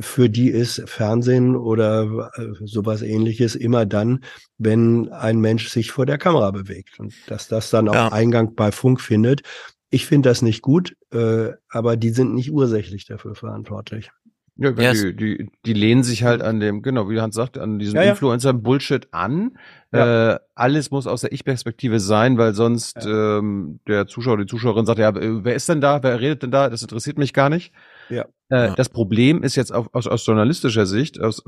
für 0.01 0.29
die 0.29 0.49
ist 0.49 0.83
Fernsehen 0.85 1.55
oder 1.55 2.31
äh, 2.35 2.47
sowas 2.65 3.01
ähnliches 3.01 3.55
immer 3.55 3.85
dann, 3.87 4.23
wenn 4.59 5.09
ein 5.09 5.39
Mensch 5.39 5.69
sich 5.69 5.91
vor 5.91 6.05
der 6.05 6.19
Kamera 6.19 6.51
bewegt. 6.51 6.99
Und 6.99 7.13
dass 7.27 7.47
das 7.47 7.71
dann 7.71 7.89
auch 7.89 7.95
Ja. 7.95 8.11
Eingang 8.11 8.53
bei 8.53 8.71
Funk 8.71 9.01
findet. 9.01 9.41
Ich 9.89 10.05
finde 10.05 10.29
das 10.29 10.43
nicht 10.43 10.61
gut, 10.61 10.95
äh, 11.11 11.49
aber 11.67 11.97
die 11.97 12.11
sind 12.11 12.35
nicht 12.35 12.51
ursächlich 12.51 13.05
dafür 13.05 13.33
verantwortlich. 13.33 14.11
Ja, 14.59 14.71
Ja, 14.71 14.93
die, 14.93 15.15
die, 15.15 15.51
die 15.65 15.73
lehnen 15.73 16.03
sich 16.03 16.23
halt 16.23 16.41
an 16.41 16.59
dem, 16.59 16.81
genau, 16.81 17.09
wie 17.09 17.19
Hans 17.21 17.35
sagt, 17.35 17.57
an 17.57 17.79
diesem 17.79 17.95
Ja, 17.95 18.03
ja. 18.03 18.11
Influencer-Bullshit 18.11 19.07
an. 19.11 19.57
Ja. 19.91 20.33
Äh, 20.33 20.39
alles 20.55 20.91
muss 20.91 21.07
aus 21.07 21.21
der 21.21 21.31
Ich-Perspektive 21.31 21.99
sein, 21.99 22.37
weil 22.37 22.53
sonst 22.53 22.97
ähm, 23.05 23.79
der 23.87 24.07
Zuschauer, 24.07 24.37
die 24.37 24.45
Zuschauerin 24.45 24.85
sagt, 24.85 24.99
ja, 24.99 25.09
äh, 25.09 25.43
wer 25.43 25.55
ist 25.55 25.69
denn 25.69 25.81
da, 25.81 26.03
wer 26.03 26.19
redet 26.19 26.43
denn 26.43 26.51
da, 26.51 26.69
das 26.69 26.81
interessiert 26.81 27.17
mich 27.17 27.33
gar 27.33 27.49
nicht. 27.49 27.71
Ja. 28.09 28.25
Äh, 28.49 28.67
Ja. 28.67 28.75
Das 28.75 28.89
Problem 28.89 29.43
ist 29.43 29.55
jetzt 29.55 29.73
auf, 29.73 29.89
aus, 29.93 30.07
aus 30.07 30.25
journalistischer 30.25 30.85
Sicht, 30.85 31.21
aus 31.21 31.43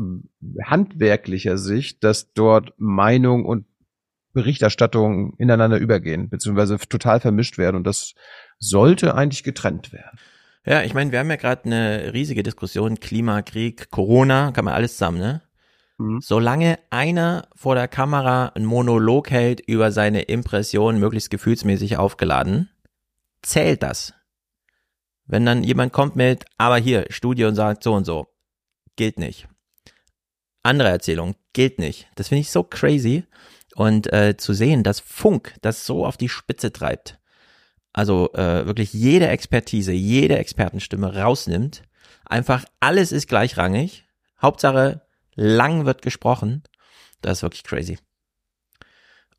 handwerklicher 0.64 1.58
Sicht, 1.58 2.04
dass 2.04 2.32
dort 2.34 2.74
Meinung 2.78 3.46
und 3.46 3.66
Berichterstattung 4.34 5.34
ineinander 5.38 5.78
übergehen, 5.78 6.30
beziehungsweise 6.30 6.78
total 6.78 7.20
vermischt 7.20 7.58
werden 7.58 7.76
und 7.76 7.86
das 7.86 8.14
sollte 8.60 9.16
eigentlich 9.16 9.44
getrennt 9.44 9.92
werden. 9.92 10.18
Ja, 10.66 10.84
ich 10.84 10.94
meine, 10.94 11.12
wir 11.12 11.20
haben 11.20 11.30
ja 11.30 11.38
gerade 11.38 11.66
eine 11.66 12.14
riesige 12.14 12.44
Diskussion, 12.44 13.00
Klima, 13.00 13.42
Krieg, 13.42 13.90
Corona, 13.90 14.52
kann 14.52 14.66
man 14.66 14.76
alles 14.76 14.94
zusammen, 14.94 15.20
ne? 15.20 15.42
Mhm. 15.98 16.20
Solange 16.22 16.80
einer 16.90 17.48
vor 17.56 17.76
der 17.76 17.88
Kamera 17.88 18.48
einen 18.48 18.66
Monolog 18.66 19.32
hält 19.32 19.62
über 19.62 19.92
seine 19.92 20.24
Impression, 20.24 21.00
möglichst 21.00 21.30
gefühlsmäßig 21.30 21.98
aufgeladen, 21.98 22.70
zählt 23.42 23.82
das. 23.84 24.14
Wenn 25.26 25.46
dann 25.46 25.64
jemand 25.64 25.94
kommt 25.94 26.16
mit, 26.16 26.46
aber 26.58 26.78
hier, 26.78 27.06
Studie 27.10 27.46
und 27.46 27.56
sagt 27.56 27.84
so 27.84 27.94
und 27.94 28.06
so, 28.06 28.28
gilt 28.96 29.18
nicht. 29.18 29.48
Andere 30.64 30.90
Erzählung, 30.90 31.36
gilt 31.54 31.80
nicht. 31.80 32.08
Das 32.16 32.28
finde 32.28 32.42
ich 32.42 32.52
so 32.52 32.64
crazy. 32.64 33.26
Und 33.76 34.12
äh, 34.12 34.36
zu 34.38 34.54
sehen, 34.54 34.84
dass 34.84 35.00
Funk 35.00 35.56
das 35.62 35.86
so 35.86 36.06
auf 36.06 36.18
die 36.18 36.30
Spitze 36.30 36.74
treibt, 36.74 37.20
also 37.94 38.32
äh, 38.34 38.66
wirklich 38.66 38.94
jede 38.94 39.28
Expertise, 39.28 39.92
jede 39.92 40.38
Expertenstimme 40.38 41.16
rausnimmt, 41.16 41.84
einfach 42.26 42.66
alles 42.80 43.12
ist 43.12 43.28
gleichrangig, 43.28 44.06
Hauptsache 44.42 45.02
lang 45.36 45.86
wird 45.86 46.02
gesprochen, 46.02 46.64
das 47.22 47.40
ist 47.40 47.44
wirklich 47.44 47.64
crazy. 47.64 47.98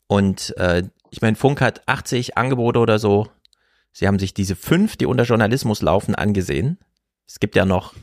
Und 0.07 0.55
äh, 0.59 0.83
ich 1.11 1.21
meine, 1.23 1.37
Funk 1.37 1.61
hat 1.61 1.87
80 1.87 2.37
Angebote 2.37 2.79
oder 2.79 2.99
so. 2.99 3.29
Sie 3.93 4.07
haben 4.07 4.19
sich 4.19 4.35
diese 4.35 4.57
fünf, 4.57 4.97
die 4.97 5.07
unter 5.07 5.25
Journalismus 5.25 5.83
laufen, 5.83 6.15
angesehen. 6.15 6.79
Es 7.27 7.41
gibt 7.41 7.57
ja 7.57 7.65
noch 7.65 7.95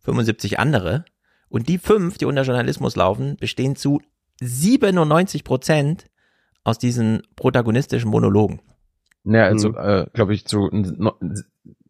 75 0.00 0.58
andere. 0.58 1.04
Und 1.48 1.68
die 1.68 1.78
fünf, 1.78 2.18
die 2.18 2.24
unter 2.24 2.42
Journalismus 2.42 2.96
laufen, 2.96 3.36
bestehen 3.36 3.76
zu 3.76 4.00
97 4.40 5.44
Prozent 5.44 6.06
aus 6.64 6.78
diesen 6.78 7.22
protagonistischen 7.36 8.10
Monologen. 8.10 8.60
Ja, 9.24 9.44
also, 9.44 9.74
äh, 9.74 10.06
glaube 10.12 10.34
ich, 10.34 10.46
zu 10.46 10.68
no- 10.72 11.16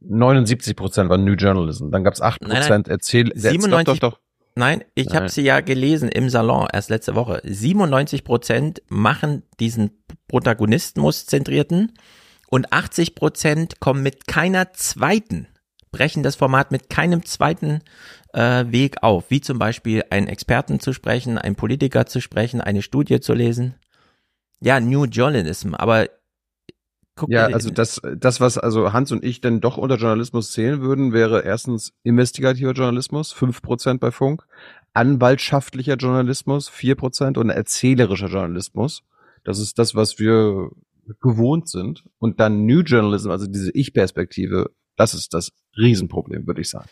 79 0.01 0.77
Prozent 0.77 1.09
war 1.09 1.19
New 1.19 1.35
Journalism. 1.35 1.91
Dann 1.91 2.05
gab's 2.05 2.21
8 2.21 2.43
Nein, 2.43 2.51
nein. 2.51 2.61
Prozent 2.61 2.89
Erzähl... 2.89 3.33
97 3.35 4.01
Doch, 4.01 4.11
doch, 4.11 4.11
doch. 4.17 4.23
Nein, 4.55 4.85
ich 4.95 5.15
habe 5.15 5.31
sie 5.31 5.43
ja 5.43 5.61
gelesen 5.61 6.11
im 6.11 6.29
Salon 6.29 6.69
erst 6.71 6.91
letzte 6.91 7.15
Woche. 7.15 7.41
97 7.43 8.23
Prozent 8.23 8.83
machen 8.89 9.45
diesen 9.61 10.03
Protagonismus-zentrierten 10.29 11.93
und 12.49 12.71
80 12.71 13.15
Prozent 13.15 13.81
kommen 13.81 14.03
mit 14.03 14.27
keiner 14.27 14.75
zweiten, 14.75 15.47
brechen 15.91 16.23
das 16.23 16.37
Format 16.37 16.71
mit 16.71 16.91
keinem 16.91 17.25
zweiten 17.25 17.81
äh, 18.35 18.67
Weg 18.69 19.03
auf, 19.03 19.31
wie 19.31 19.41
zum 19.41 19.59
Beispiel 19.59 20.05
einen 20.11 20.29
Experten 20.29 20.81
zu 20.81 20.93
sprechen, 20.93 21.39
einen 21.39 21.57
Politiker 21.57 22.05
zu 22.05 22.21
sprechen, 22.21 22.61
eine 22.61 22.83
Studie 22.83 23.21
zu 23.21 23.33
lesen. 23.33 23.77
Ja, 24.61 24.81
New 24.81 25.05
Journalism, 25.05 25.75
aber 25.75 26.09
guck 27.15 27.31
Ja, 27.31 27.47
also 27.47 27.71
das, 27.71 28.01
das, 28.17 28.41
was 28.41 28.59
also 28.59 28.93
Hans 28.93 29.13
und 29.13 29.25
ich 29.25 29.41
denn 29.41 29.61
doch 29.61 29.77
unter 29.77 29.97
Journalismus 29.97 30.53
zählen 30.53 30.81
würden, 30.81 31.13
wäre 31.13 31.43
erstens 31.43 31.93
investigativer 32.03 32.73
Journalismus, 32.73 33.35
5% 33.35 33.99
bei 33.99 34.11
Funk, 34.11 34.45
anwaltschaftlicher 34.93 35.97
Journalismus, 35.97 36.71
4% 36.71 37.39
und 37.39 37.51
erzählerischer 37.51 38.29
Journalismus. 38.29 39.03
Das 39.45 39.59
ist 39.59 39.79
das, 39.79 39.95
was 39.95 40.19
wir 40.19 40.71
gewohnt 41.21 41.69
sind. 41.69 42.05
Und 42.19 42.41
dann 42.41 42.65
New 42.67 42.81
Journalism, 42.81 43.31
also 43.31 43.47
diese 43.47 43.71
Ich-Perspektive, 43.73 44.71
das 44.97 45.15
ist 45.15 45.35
das 45.35 45.53
Riesenproblem, 45.77 46.47
würde 46.47 46.61
ich 46.61 46.71
sagen. 46.71 46.89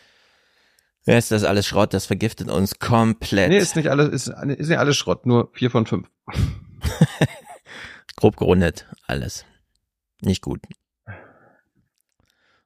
Ja, 1.05 1.17
ist 1.17 1.31
das 1.31 1.43
alles 1.43 1.65
Schrott, 1.65 1.93
das 1.93 2.05
vergiftet 2.05 2.49
uns 2.49 2.77
komplett. 2.77 3.49
Nee, 3.49 3.57
ist 3.57 3.75
nicht 3.75 3.89
alles, 3.89 4.09
ist, 4.09 4.27
ist 4.27 4.69
nicht 4.69 4.77
alles 4.77 4.97
Schrott, 4.97 5.25
nur 5.25 5.49
vier 5.53 5.71
von 5.71 5.87
fünf. 5.87 6.07
Grob 8.17 8.37
gerundet, 8.37 8.87
alles. 9.07 9.45
Nicht 10.21 10.41
gut. 10.41 10.61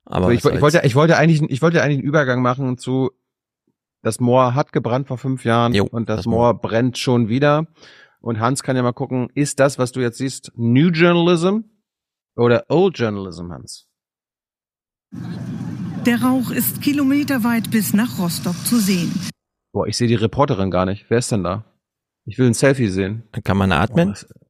Aber 0.06 0.26
Aber 0.26 0.34
ich, 0.34 0.46
ich 0.46 0.62
wollte, 0.62 0.82
ich 0.84 0.96
wollte 0.96 1.18
eigentlich, 1.18 1.42
ich 1.50 1.62
wollte 1.62 1.82
eigentlich 1.82 2.00
einen 2.00 2.08
Übergang 2.08 2.42
machen 2.42 2.78
zu, 2.78 3.12
das 4.04 4.20
Moor 4.20 4.54
hat 4.54 4.72
gebrannt 4.72 5.08
vor 5.08 5.18
fünf 5.18 5.46
Jahren 5.46 5.80
und 5.80 6.10
das, 6.10 6.18
das 6.18 6.26
Moor 6.28 6.54
brennt 6.54 6.98
schon 6.98 7.28
wieder. 7.28 7.68
Und 8.22 8.40
Hans 8.40 8.64
kann 8.64 8.76
ja 8.76 8.84
mal 8.84 8.94
gucken, 8.94 9.30
ist 9.34 9.60
das, 9.60 9.80
was 9.80 9.92
du 9.92 10.02
jetzt 10.02 10.18
siehst, 10.18 10.52
New 10.56 10.90
Journalism 10.90 11.60
oder 12.36 12.66
Old 12.70 12.98
Journalism, 12.98 13.52
Hans? 13.52 13.88
Der 16.06 16.22
Rauch 16.22 16.52
ist 16.52 16.82
kilometerweit 16.82 17.72
bis 17.72 17.94
nach 17.94 18.20
Rostock 18.20 18.56
zu 18.66 18.80
sehen. 18.80 19.12
Boah, 19.72 19.88
ich 19.88 19.98
sehe 19.98 20.08
die 20.08 20.16
Reporterin 20.16 20.70
gar 20.70 20.86
nicht. 20.86 21.06
Wer 21.10 21.18
ist 21.18 21.32
denn 21.32 21.44
da? 21.44 21.66
Ich 22.26 22.38
will 22.38 22.48
ein 22.48 22.54
Selfie 22.54 22.90
sehen. 22.90 23.24
Kann 23.44 23.58
man 23.58 23.72
atmen? 23.72 24.16
Oh 24.16 24.45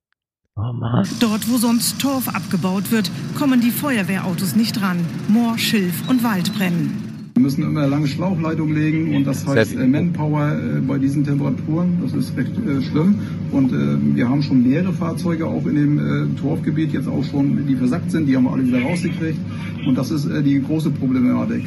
Mann. 0.58 1.06
Dort, 1.20 1.50
wo 1.50 1.58
sonst 1.58 2.00
Torf 2.00 2.30
abgebaut 2.30 2.90
wird, 2.90 3.12
kommen 3.38 3.60
die 3.60 3.72
Feuerwehrautos 3.72 4.56
nicht 4.56 4.82
ran. 4.82 5.00
Moor, 5.28 5.58
Schilf 5.58 6.08
und 6.08 6.24
Wald 6.24 6.54
brennen. 6.54 7.32
Wir 7.34 7.42
müssen 7.42 7.64
immer 7.64 7.86
lange 7.88 8.08
Schlauchleitung 8.08 8.74
legen 8.74 9.14
und 9.14 9.26
das 9.26 9.46
heißt 9.46 9.76
äh, 9.76 9.86
Manpower 9.86 10.54
äh, 10.54 10.80
bei 10.80 10.98
diesen 10.98 11.26
Temperaturen, 11.26 11.98
das 12.02 12.14
ist 12.14 12.38
recht 12.38 12.54
äh, 12.58 12.82
schlimm. 12.82 13.20
Und 13.52 13.74
äh, 13.74 14.16
wir 14.16 14.30
haben 14.30 14.42
schon 14.42 14.64
mehrere 14.64 14.94
Fahrzeuge 14.94 15.46
auch 15.46 15.66
in 15.66 15.76
dem 15.76 16.00
äh, 16.00 16.40
Torfgebiet 16.40 16.94
jetzt 16.94 17.10
auch 17.10 17.26
schon, 17.26 17.68
die 17.68 17.76
versackt 17.76 18.12
sind, 18.12 18.28
die 18.28 18.38
haben 18.38 18.46
wir 18.46 18.54
alle 18.54 18.66
wieder 18.66 18.82
rausgekriegt. 18.82 19.38
Und 19.86 19.98
das 19.98 20.12
ist 20.12 20.26
äh, 20.26 20.42
die 20.42 20.62
große 20.62 20.92
Problematik. 20.92 21.66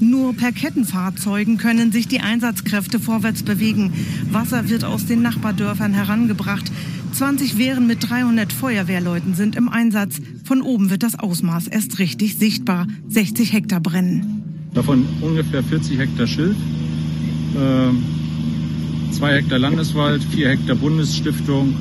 Nur 0.00 0.34
per 0.34 0.50
Kettenfahrzeugen 0.50 1.58
können 1.58 1.92
sich 1.92 2.08
die 2.08 2.20
Einsatzkräfte 2.20 2.98
vorwärts 2.98 3.44
bewegen. 3.44 3.92
Wasser 4.32 4.68
wird 4.68 4.84
aus 4.84 5.06
den 5.06 5.22
Nachbardörfern 5.22 5.92
herangebracht. 5.92 6.72
20 7.18 7.58
Wehren 7.58 7.88
mit 7.88 8.08
300 8.08 8.52
Feuerwehrleuten 8.52 9.34
sind 9.34 9.56
im 9.56 9.68
Einsatz. 9.68 10.20
Von 10.44 10.62
oben 10.62 10.88
wird 10.88 11.02
das 11.02 11.18
Ausmaß 11.18 11.66
erst 11.66 11.98
richtig 11.98 12.38
sichtbar. 12.38 12.86
60 13.08 13.54
Hektar 13.54 13.80
brennen. 13.80 14.70
Davon 14.72 15.04
ungefähr 15.20 15.64
40 15.64 15.98
Hektar 15.98 16.28
Schilf, 16.28 16.56
ähm, 17.56 18.04
zwei 19.10 19.34
Hektar 19.34 19.58
Landeswald, 19.58 20.22
vier 20.22 20.50
Hektar 20.50 20.76
Bundesstiftung 20.76 21.74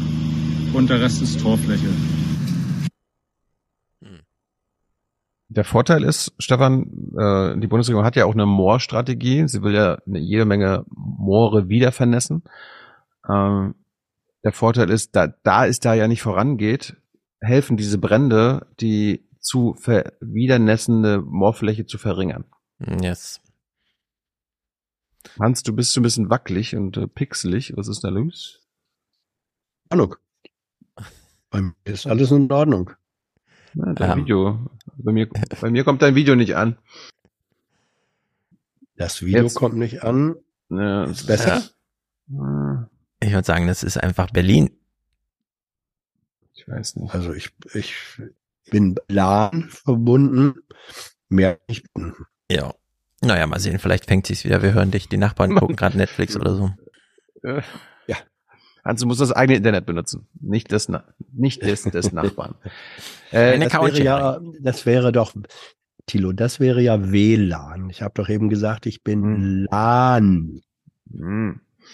und 0.74 0.90
der 0.90 1.02
Rest 1.02 1.22
ist 1.22 1.40
Torfläche. 1.40 1.90
Der 5.50 5.66
Vorteil 5.66 6.04
ist, 6.04 6.34
Stefan, 6.40 6.88
äh, 7.16 7.60
die 7.60 7.68
Bundesregierung 7.68 8.06
hat 8.06 8.16
ja 8.16 8.26
auch 8.26 8.34
eine 8.34 8.48
Moorstrategie. 8.48 9.48
Sie 9.48 9.62
will 9.62 9.76
ja 9.76 10.00
eine, 10.08 10.18
jede 10.18 10.46
Menge 10.46 10.84
Moore 10.90 11.70
wieder 11.70 11.92
vernässen. 11.92 12.42
Ähm, 13.30 13.76
der 14.44 14.52
Vorteil 14.54 14.90
ist, 14.90 15.16
da, 15.16 15.28
da 15.28 15.66
es 15.66 15.80
da 15.80 15.94
ja 15.94 16.08
nicht 16.08 16.22
vorangeht, 16.22 16.96
helfen 17.42 17.78
diese 17.78 17.98
Brände, 17.98 18.68
die 18.80 19.28
zu 19.40 19.74
ver 19.76 20.14
wiedernässende 20.20 21.22
Moorfläche 21.22 21.86
zu 21.86 21.98
verringern. 21.98 22.46
Yes. 23.02 23.42
Hans, 25.40 25.64
du 25.64 25.74
bist 25.74 25.92
so 25.94 26.00
ein 26.00 26.04
bisschen 26.04 26.30
wackelig 26.30 26.76
und 26.76 26.98
äh, 26.98 27.08
pixelig. 27.08 27.74
Was 27.76 27.88
ist 27.88 28.04
da 28.04 28.10
los? 28.10 28.62
Ahnung. 29.90 30.16
Bei 31.50 31.62
mir 31.62 31.74
ist 31.86 32.08
alles 32.08 32.32
in 32.32 32.52
Ordnung. 32.52 32.92
Na, 33.74 33.94
dein 33.94 34.10
Ja. 34.10 34.18
Video. 34.18 34.70
Bei 34.98 35.12
mir, 35.12 35.28
bei 35.62 35.70
mir 35.70 35.84
kommt 35.84 36.02
dein 36.02 36.16
Video 36.16 36.36
nicht 36.36 36.56
an. 36.56 36.78
Das 38.96 39.22
Video 39.22 39.44
Jetzt- 39.44 39.56
kommt 39.56 39.76
nicht 39.76 40.04
an. 40.04 40.36
Ja, 40.70 41.06
Ist 41.06 41.28
besser? 41.28 41.64
Ich 43.20 43.32
würde 43.34 43.46
sagen, 43.46 43.68
das 43.68 43.84
ist 43.84 43.98
einfach 43.98 44.30
Berlin. 44.32 44.72
Ich 46.54 46.68
weiß 46.68 46.98
nicht. 46.98 47.14
Also 47.14 47.34
ich, 47.34 47.52
ich 47.74 47.94
bin 48.70 48.96
LAN 49.08 49.70
verbunden. 49.70 50.56
Mehr 51.30 51.60
nicht. 51.68 51.86
Ja. 52.52 52.74
Naja, 53.22 53.48
mal 53.48 53.60
sehen, 53.60 53.80
vielleicht 53.80 54.06
fängt 54.06 54.28
sich's 54.28 54.44
wieder. 54.44 54.62
Wir 54.62 54.74
hören 54.74 54.92
dich. 54.92 55.10
Die 55.10 55.18
Nachbarn 55.18 55.56
gucken 55.56 55.76
gerade 55.76 55.98
Netflix 55.98 56.36
oder 56.36 56.56
so. 56.56 56.72
Äh, 57.44 57.62
ja. 58.08 58.18
Hans, 58.86 59.02
du 59.02 59.08
musst 59.08 59.22
das 59.22 59.32
eigene 59.32 59.58
Internet 59.58 59.86
benutzen. 59.86 60.28
Nicht 60.40 60.72
das, 60.72 60.88
Na- 60.88 61.06
nicht 61.34 61.64
das 61.64 61.84
des 61.92 62.12
Nachbarn. 62.12 62.56
Äh, 63.32 63.58
das 63.60 63.74
wäre 63.74 64.04
ja, 64.04 64.40
das 64.62 64.86
wäre 64.86 65.12
doch, 65.12 65.34
Tilo, 66.06 66.32
das 66.32 66.60
wäre 66.60 66.82
ja 66.82 67.12
WLAN. 67.12 67.90
Ich 67.90 68.02
habe 68.02 68.14
doch 68.16 68.30
eben 68.30 68.50
gesagt, 68.50 68.86
ich 68.86 69.04
bin 69.04 69.66
LAN. 69.70 70.62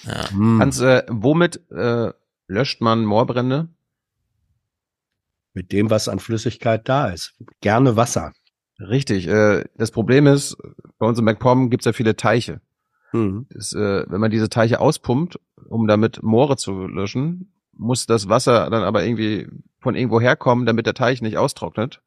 Hm. 0.04 0.40
Hm. 0.40 0.60
Hans, 0.60 0.80
äh, 0.82 1.04
womit 1.10 1.62
äh, 1.72 2.12
löscht 2.48 2.82
man 2.82 3.06
Moorbrände? 3.06 3.70
Mit 5.54 5.72
dem, 5.72 5.90
was 5.90 6.08
an 6.08 6.20
Flüssigkeit 6.20 6.90
da 6.90 7.10
ist. 7.10 7.36
Gerne 7.62 7.96
Wasser. 7.96 8.34
Richtig. 8.80 9.28
Äh, 9.28 9.66
das 9.76 9.92
Problem 9.92 10.28
ist, 10.28 10.58
bei 10.98 11.06
uns 11.06 11.20
in 11.20 11.26
MacPom 11.26 11.70
gibt 11.70 11.82
es 11.82 11.86
ja 11.86 11.94
viele 11.94 12.16
Teiche. 12.16 12.62
Mhm. 13.12 13.46
Das, 13.50 13.74
äh, 13.74 14.06
wenn 14.08 14.20
man 14.20 14.32
diese 14.32 14.50
Teiche 14.50 14.80
auspumpt, 14.80 15.40
um 15.70 15.88
damit 15.88 16.24
Moore 16.24 16.58
zu 16.58 16.88
löschen, 16.88 17.54
muss 17.72 18.06
das 18.06 18.30
Wasser 18.30 18.70
dann 18.70 18.84
aber 18.84 19.04
irgendwie 19.04 19.48
von 19.80 19.96
irgendwo 19.96 20.20
herkommen, 20.20 20.66
damit 20.66 20.86
der 20.86 20.94
Teich 20.94 21.22
nicht 21.22 21.38
austrocknet. 21.38 21.96
ist 21.96 22.02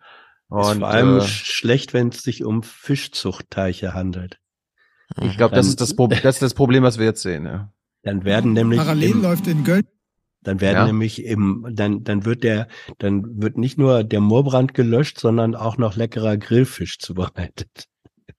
Und, 0.49 0.79
vor 0.81 0.89
allem 0.89 1.19
äh, 1.19 1.23
schlecht, 1.23 1.95
wenn 1.95 2.09
es 2.09 2.23
sich 2.23 2.45
um 2.45 2.63
Fischzuchtteiche 2.63 3.95
handelt. 3.95 4.39
ich 5.21 5.37
glaube, 5.37 5.55
das 5.55 5.69
ist 5.69 5.81
das, 5.81 5.95
Pro 5.95 6.09
das 6.09 6.37
ist 6.37 6.43
das 6.43 6.55
Problem, 6.55 6.83
was 6.83 6.99
wir 6.99 7.07
jetzt 7.07 7.23
sehen. 7.23 7.47
Ja. 7.47 7.73
Dann 8.07 8.25
werden 8.25 8.53
nämlich 8.55 8.79
Parallel 8.79 9.11
im, 9.11 9.23
läuft 9.23 9.47
in 9.47 9.65
Göll 9.65 9.83
dann 10.43 10.61
werden 10.61 10.77
Ja. 10.77 10.87
nämlich 10.87 11.25
im 11.25 11.67
dann 11.73 12.05
dann 12.05 12.25
wird 12.25 12.45
der 12.45 12.69
dann 12.99 13.43
wird 13.43 13.59
nicht 13.59 13.79
nur 13.79 14.05
der 14.05 14.21
Moorbrand 14.21 14.75
gelöscht, 14.75 15.19
sondern 15.19 15.57
auch 15.57 15.77
noch 15.77 15.97
leckerer 15.97 16.37
Grillfisch 16.37 16.99
zubereitet. 17.01 17.87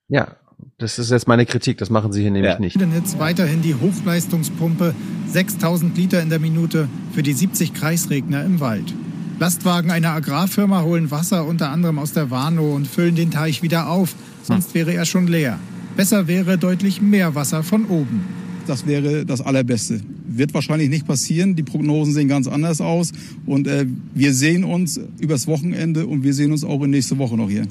ja, 0.07 0.37
das 0.77 0.99
ist 0.99 1.11
jetzt 1.11 1.27
meine 1.27 1.45
Kritik. 1.45 1.77
Das 1.79 1.89
machen 1.89 2.13
sie 2.13 2.21
hier 2.21 2.31
nämlich 2.31 2.53
Ja. 2.53 2.59
nicht. 2.59 2.79
Netz 2.79 3.19
weiterhin 3.19 3.61
die 3.61 3.75
Hochleistungspumpe, 3.75 4.95
6000 5.27 5.97
Liter 5.97 6.21
in 6.21 6.29
der 6.29 6.39
Minute 6.39 6.87
für 7.11 7.23
die 7.23 7.33
70 7.33 7.73
Kreisregner 7.73 8.43
im 8.45 8.59
Wald. 8.61 8.93
Lastwagen 9.39 9.91
einer 9.91 10.11
Agrarfirma 10.13 10.81
holen 10.83 11.11
Wasser 11.11 11.45
unter 11.45 11.69
anderem 11.71 11.99
aus 11.99 12.13
der 12.13 12.31
Warnow 12.31 12.73
und 12.73 12.87
füllen 12.87 13.15
den 13.15 13.31
Teich 13.31 13.61
wieder 13.61 13.89
auf, 13.89 14.15
sonst 14.43 14.73
wäre 14.73 14.93
er 14.93 15.05
schon 15.05 15.27
leer. 15.27 15.59
Besser 15.97 16.27
wäre 16.27 16.57
deutlich 16.57 17.01
mehr 17.01 17.35
Wasser 17.35 17.63
von 17.63 17.85
oben. 17.85 18.46
Das 18.67 18.85
wäre 18.85 19.25
das 19.25 19.41
Allerbeste. 19.41 20.01
Wird 20.27 20.53
wahrscheinlich 20.53 20.89
nicht 20.89 21.07
passieren. 21.07 21.55
Die 21.55 21.63
Prognosen 21.63 22.13
sehen 22.13 22.27
ganz 22.27 22.47
anders 22.47 22.81
aus. 22.81 23.13
Und 23.45 23.67
äh, 23.67 23.85
wir 24.13 24.33
sehen 24.33 24.63
uns 24.63 24.99
übers 25.19 25.47
Wochenende 25.47 26.05
und 26.05 26.23
wir 26.23 26.33
sehen 26.33 26.51
uns 26.51 26.63
auch 26.63 26.83
in 26.83 26.89
nächste 26.89 27.17
Woche 27.17 27.37
noch 27.37 27.49
hier. 27.49 27.65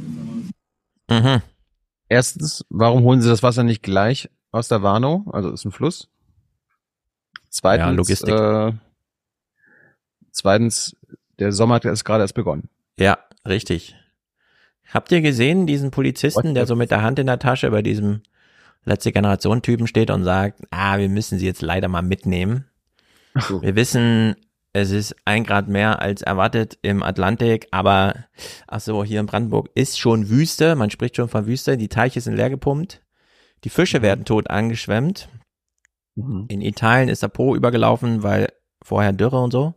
Mhm. 1.11 1.43
Erstens, 2.09 2.65
warum 2.71 3.03
holen 3.03 3.21
sie 3.21 3.29
das 3.29 3.43
Wasser 3.43 3.63
nicht 3.63 3.83
gleich 3.83 4.31
aus 4.53 4.69
der 4.69 4.83
Warnow? 4.83 5.27
Also 5.33 5.51
ist 5.51 5.65
ein 5.65 5.73
Fluss. 5.73 6.09
Zweitens, 7.51 7.87
Ja, 7.87 7.91
Logistik. 7.91 8.35
Äh, 8.35 8.73
zweitens, 10.31 10.97
der 11.39 11.53
Sommer 11.53 11.77
hat 11.77 11.85
erst 11.85 12.05
gerade 12.05 12.23
erst 12.25 12.35
begonnen. 12.35 12.69
Ja, 12.99 13.19
richtig. 13.47 13.95
Habt 14.89 15.11
ihr 15.13 15.21
gesehen, 15.21 15.67
diesen 15.67 15.91
Polizisten, 15.91 16.55
der 16.55 16.67
so 16.67 16.77
mit 16.77 16.91
der 16.91 17.03
Hand 17.03 17.19
in 17.19 17.27
der 17.27 17.39
Tasche 17.39 17.71
bei 17.71 17.83
diesem 17.83 18.23
letzte 18.87 19.13
Generation 19.13 19.63
Typen 19.63 19.87
steht 19.87 20.11
und 20.11 20.25
sagt, 20.25 20.63
ah, 20.71 20.99
wir 20.99 21.09
müssen 21.09 21.39
sie 21.39 21.47
jetzt 21.47 21.63
leider 21.63 21.89
mal 21.89 22.03
mitnehmen. 22.03 22.65
Wir 23.61 23.77
wissen, 23.77 24.37
es 24.73 24.91
ist 24.91 25.15
ein 25.25 25.45
Grad 25.45 25.69
mehr 25.69 26.01
als 26.01 26.23
erwartet 26.23 26.79
im 26.83 27.03
Atlantik, 27.03 27.69
aber 27.71 28.27
ach 28.67 28.81
so, 28.81 29.05
hier 29.05 29.21
in 29.21 29.27
Brandenburg 29.27 29.69
ist 29.75 29.99
schon 29.99 30.31
Wüste, 30.31 30.75
man 30.77 30.91
spricht 30.91 31.17
schon 31.17 31.29
von 31.29 31.47
Wüste, 31.47 31.77
die 31.77 31.89
Teiche 31.89 32.21
sind 32.21 32.37
leer 32.37 32.51
gepumpt, 32.51 33.03
die 33.65 33.71
Fische 33.71 34.01
werden 34.01 34.25
tot 34.25 34.49
angeschwemmt. 34.49 35.29
In 36.15 36.63
Italien 36.63 37.11
ist 37.11 37.23
der 37.23 37.29
Po 37.29 37.55
übergelaufen, 37.55 38.23
weil 38.23 38.49
vorher 38.83 39.13
Dürre 39.13 39.41
und 39.43 39.51
so. 39.51 39.75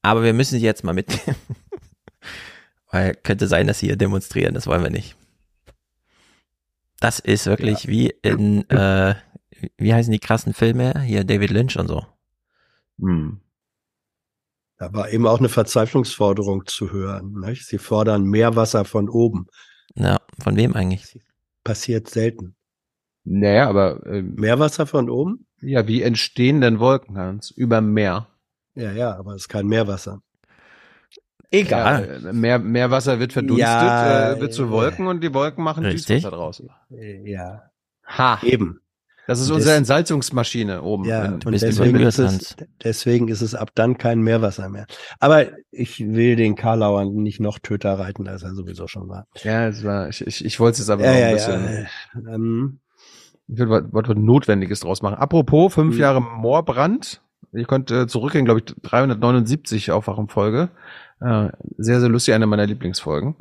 Aber 0.00 0.22
wir 0.22 0.32
müssen 0.32 0.58
sie 0.58 0.64
jetzt 0.64 0.84
mal 0.84 0.94
mitnehmen. 0.94 1.36
Weil 2.90 3.14
könnte 3.14 3.46
sein, 3.46 3.66
dass 3.66 3.78
sie 3.78 3.86
hier 3.86 3.96
demonstrieren, 3.96 4.54
das 4.54 4.66
wollen 4.66 4.82
wir 4.82 4.90
nicht. 4.90 5.14
Das 7.00 7.18
ist 7.18 7.46
wirklich 7.46 7.88
wie 7.88 8.10
in, 8.22 8.68
äh, 8.70 9.14
wie 9.76 9.94
heißen 9.94 10.12
die 10.12 10.18
krassen 10.18 10.54
Filme? 10.54 11.00
Hier 11.00 11.24
David 11.24 11.50
Lynch 11.50 11.78
und 11.78 11.88
so. 11.88 12.04
Hm. 13.00 13.40
Da 14.76 14.92
war 14.92 15.10
eben 15.10 15.26
auch 15.26 15.38
eine 15.38 15.48
Verzweiflungsforderung 15.48 16.66
zu 16.66 16.92
hören. 16.92 17.40
Nicht? 17.40 17.66
Sie 17.66 17.78
fordern 17.78 18.24
mehr 18.24 18.56
Wasser 18.56 18.84
von 18.84 19.08
oben. 19.08 19.46
Ja, 19.94 20.18
von 20.42 20.56
wem 20.56 20.74
eigentlich? 20.74 21.20
Passiert 21.64 22.08
selten. 22.08 22.54
Naja, 23.24 23.68
aber 23.68 24.06
äh, 24.06 24.22
Meerwasser 24.22 24.86
von 24.86 25.10
oben? 25.10 25.46
ja, 25.60 25.86
wie 25.86 26.02
entstehen 26.02 26.60
denn 26.60 26.78
Wolken, 26.78 27.18
Hans? 27.18 27.50
Über 27.50 27.80
Meer. 27.80 28.28
Ja, 28.74 28.92
ja, 28.92 29.16
aber 29.16 29.34
es 29.34 29.42
ist 29.42 29.48
kein 29.48 29.66
Meerwasser. 29.66 30.22
Egal. 31.50 32.20
Ja, 32.22 32.30
äh, 32.30 32.32
mehr, 32.32 32.58
Meerwasser 32.58 33.18
wird 33.18 33.32
verdunstet, 33.32 33.66
Ja, 33.66 34.32
äh, 34.32 34.40
wird 34.40 34.54
zu 34.54 34.64
äh, 34.64 34.70
Wolken 34.70 35.06
und 35.06 35.22
die 35.22 35.34
Wolken 35.34 35.64
machen 35.64 35.84
Richtig. 35.84 36.22
Düsterwasser 36.22 36.36
draus. 36.36 36.62
Äh, 36.92 37.28
Ja, 37.30 37.62
Ha. 38.06 38.38
eben. 38.42 38.80
Das 39.26 39.38
ist 39.40 39.50
unsere 39.50 39.70
des- 39.70 39.78
Entsalzungsmaschine 39.78 40.82
oben. 40.82 41.04
Ja, 41.04 41.24
in- 41.24 41.34
und 41.34 41.52
deswegen 41.52 42.00
ist, 42.00 42.18
es, 42.18 42.56
deswegen 42.82 43.28
ist 43.28 43.42
es 43.42 43.54
ab 43.54 43.70
dann 43.76 43.96
kein 43.96 44.20
Meerwasser 44.22 44.68
mehr. 44.68 44.86
Aber 45.20 45.46
ich 45.70 46.00
will 46.00 46.34
den 46.34 46.56
Karlauern 46.56 47.12
nicht 47.14 47.38
noch 47.38 47.58
Töter 47.60 47.96
reiten, 47.98 48.26
als 48.26 48.42
er 48.42 48.54
sowieso 48.54 48.88
schon 48.88 49.08
war. 49.08 49.26
Ja, 49.44 49.68
es 49.68 49.84
war, 49.84 50.08
ich, 50.08 50.26
ich, 50.26 50.44
ich 50.44 50.58
wollte 50.58 50.72
es 50.74 50.78
jetzt 50.80 50.90
aber 50.90 51.04
Ja, 51.04 51.12
noch 51.12 51.18
ja, 51.18 51.26
ein 51.26 51.64
ja. 51.64 51.80
bisschen. 52.14 52.32
Ähm, 52.34 52.80
Ich 53.46 53.58
will 53.58 53.68
was, 53.70 53.84
was 53.92 54.16
Notwendiges 54.16 54.80
draus 54.80 55.00
machen. 55.02 55.14
Apropos, 55.16 55.74
fünf 55.74 55.94
Hm. 55.94 56.00
Jahre 56.00 56.20
Moorbrand. 56.20 57.22
Ich 57.52 57.66
konnte 57.68 58.02
äh, 58.02 58.06
zurückgehen, 58.08 58.44
glaube 58.44 58.60
ich, 58.66 58.74
379 58.82 59.92
Aufwachenfolge. 59.92 60.70
Äh, 61.20 61.48
sehr, 61.78 62.00
sehr 62.00 62.08
lustig, 62.08 62.34
eine 62.34 62.46
meiner 62.46 62.66
Lieblingsfolgen. 62.66 63.34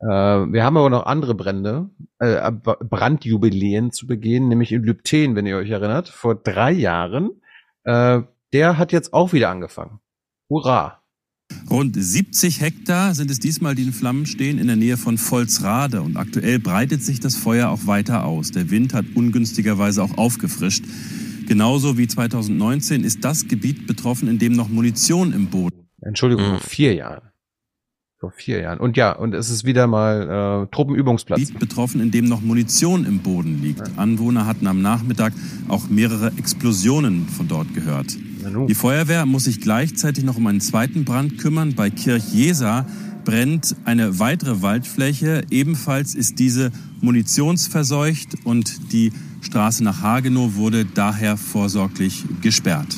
Äh, 0.00 0.06
wir 0.06 0.64
haben 0.64 0.76
aber 0.76 0.90
noch 0.90 1.06
andere 1.06 1.34
Brände, 1.34 1.90
äh, 2.18 2.50
B- 2.50 2.74
Brandjubiläen 2.80 3.92
zu 3.92 4.06
begehen, 4.06 4.48
nämlich 4.48 4.72
in 4.72 4.82
Lübten, 4.82 5.36
wenn 5.36 5.46
ihr 5.46 5.56
euch 5.56 5.70
erinnert, 5.70 6.08
vor 6.08 6.34
drei 6.34 6.72
Jahren. 6.72 7.30
Äh, 7.84 8.22
der 8.52 8.78
hat 8.78 8.92
jetzt 8.92 9.12
auch 9.12 9.32
wieder 9.32 9.50
angefangen. 9.50 10.00
Hurra! 10.48 10.96
Rund 11.68 11.96
70 11.96 12.60
Hektar 12.60 13.14
sind 13.14 13.30
es 13.30 13.40
diesmal, 13.40 13.74
die 13.74 13.82
in 13.82 13.92
Flammen 13.92 14.26
stehen, 14.26 14.58
in 14.58 14.68
der 14.68 14.76
Nähe 14.76 14.96
von 14.96 15.18
Volzrade. 15.18 16.00
Und 16.00 16.16
aktuell 16.16 16.58
breitet 16.58 17.02
sich 17.02 17.20
das 17.20 17.36
Feuer 17.36 17.68
auch 17.68 17.86
weiter 17.86 18.24
aus. 18.24 18.52
Der 18.52 18.70
Wind 18.70 18.94
hat 18.94 19.04
ungünstigerweise 19.14 20.02
auch 20.02 20.16
aufgefrischt. 20.16 20.84
Genauso 21.46 21.98
wie 21.98 22.06
2019 22.06 23.02
ist 23.02 23.24
das 23.24 23.48
Gebiet 23.48 23.86
betroffen, 23.88 24.28
in 24.28 24.38
dem 24.38 24.52
noch 24.52 24.68
Munition 24.68 25.32
im 25.32 25.46
Boden. 25.46 25.79
Entschuldigung, 26.02 26.44
Mhm. 26.46 26.50
vor 26.58 26.60
vier 26.68 26.94
Jahren. 26.94 27.22
Vor 28.18 28.32
vier 28.32 28.60
Jahren. 28.60 28.78
Und 28.80 28.98
ja, 28.98 29.12
und 29.12 29.34
es 29.34 29.48
ist 29.48 29.64
wieder 29.64 29.86
mal 29.86 30.64
äh, 30.68 30.74
Truppenübungsplatz. 30.74 31.40
Gebiet 31.40 31.58
betroffen, 31.58 32.02
in 32.02 32.10
dem 32.10 32.26
noch 32.26 32.42
Munition 32.42 33.06
im 33.06 33.20
Boden 33.20 33.62
liegt. 33.62 33.96
Anwohner 33.98 34.44
hatten 34.44 34.66
am 34.66 34.82
Nachmittag 34.82 35.32
auch 35.68 35.88
mehrere 35.88 36.32
Explosionen 36.36 37.26
von 37.28 37.48
dort 37.48 37.72
gehört. 37.72 38.14
Die 38.68 38.74
Feuerwehr 38.74 39.24
muss 39.26 39.44
sich 39.44 39.60
gleichzeitig 39.60 40.24
noch 40.24 40.36
um 40.36 40.46
einen 40.46 40.60
zweiten 40.60 41.04
Brand 41.06 41.38
kümmern. 41.38 41.74
Bei 41.74 41.88
Kirchjesa 41.88 42.86
brennt 43.24 43.74
eine 43.84 44.18
weitere 44.18 44.60
Waldfläche. 44.60 45.42
Ebenfalls 45.50 46.14
ist 46.14 46.38
diese 46.38 46.72
munitionsverseucht 47.00 48.44
und 48.44 48.92
die 48.92 49.12
Straße 49.40 49.82
nach 49.82 50.02
Hagenow 50.02 50.56
wurde 50.56 50.84
daher 50.84 51.36
vorsorglich 51.38 52.24
gesperrt. 52.42 52.96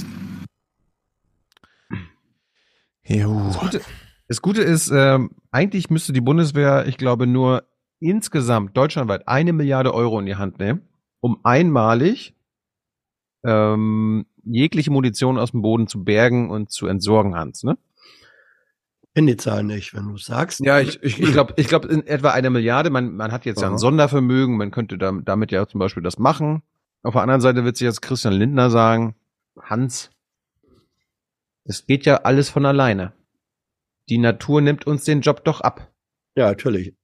Das 3.20 3.58
Gute, 3.58 3.80
das 4.28 4.42
Gute 4.42 4.62
ist, 4.62 4.90
ähm, 4.90 5.30
eigentlich 5.50 5.90
müsste 5.90 6.12
die 6.12 6.20
Bundeswehr, 6.20 6.86
ich 6.86 6.96
glaube, 6.96 7.26
nur 7.26 7.64
insgesamt 8.00 8.76
deutschlandweit 8.76 9.28
eine 9.28 9.52
Milliarde 9.52 9.94
Euro 9.94 10.18
in 10.18 10.26
die 10.26 10.36
Hand 10.36 10.58
nehmen, 10.58 10.82
um 11.20 11.38
einmalig 11.44 12.34
ähm, 13.44 14.26
jegliche 14.44 14.90
Munition 14.90 15.38
aus 15.38 15.52
dem 15.52 15.62
Boden 15.62 15.86
zu 15.86 16.04
bergen 16.04 16.50
und 16.50 16.70
zu 16.70 16.86
entsorgen, 16.86 17.34
Hans. 17.36 17.62
Ne? 17.62 17.78
Kenn 19.14 19.26
die 19.26 19.36
Zahl 19.36 19.62
nicht, 19.62 19.94
wenn 19.94 20.08
du 20.08 20.16
sagst. 20.16 20.60
Ja, 20.60 20.80
ich, 20.80 21.02
ich, 21.02 21.20
ich 21.20 21.32
glaube, 21.32 21.54
ich 21.56 21.68
glaub, 21.68 21.84
in 21.84 22.06
etwa 22.06 22.30
eine 22.30 22.50
Milliarde. 22.50 22.90
Man, 22.90 23.14
man 23.14 23.30
hat 23.30 23.44
jetzt 23.44 23.60
ja 23.60 23.70
ein. 23.70 23.78
Sondervermögen, 23.78 24.56
man 24.56 24.70
könnte 24.70 24.96
da, 24.96 25.12
damit 25.12 25.52
ja 25.52 25.66
zum 25.66 25.80
Beispiel 25.80 26.02
das 26.02 26.18
machen. 26.18 26.62
Auf 27.02 27.12
der 27.12 27.22
anderen 27.22 27.40
Seite 27.40 27.64
wird 27.64 27.76
sich 27.76 27.84
jetzt 27.84 28.00
Christian 28.00 28.32
Lindner 28.32 28.70
sagen, 28.70 29.14
Hans, 29.60 30.10
es 31.64 31.86
geht 31.86 32.06
ja 32.06 32.22
alles 32.22 32.50
von 32.50 32.66
alleine. 32.66 33.12
Die 34.08 34.18
Natur 34.18 34.60
nimmt 34.60 34.86
uns 34.86 35.04
den 35.04 35.20
Job 35.20 35.44
doch 35.44 35.60
ab. 35.60 35.92
Ja, 36.36 36.48
natürlich. 36.48 36.94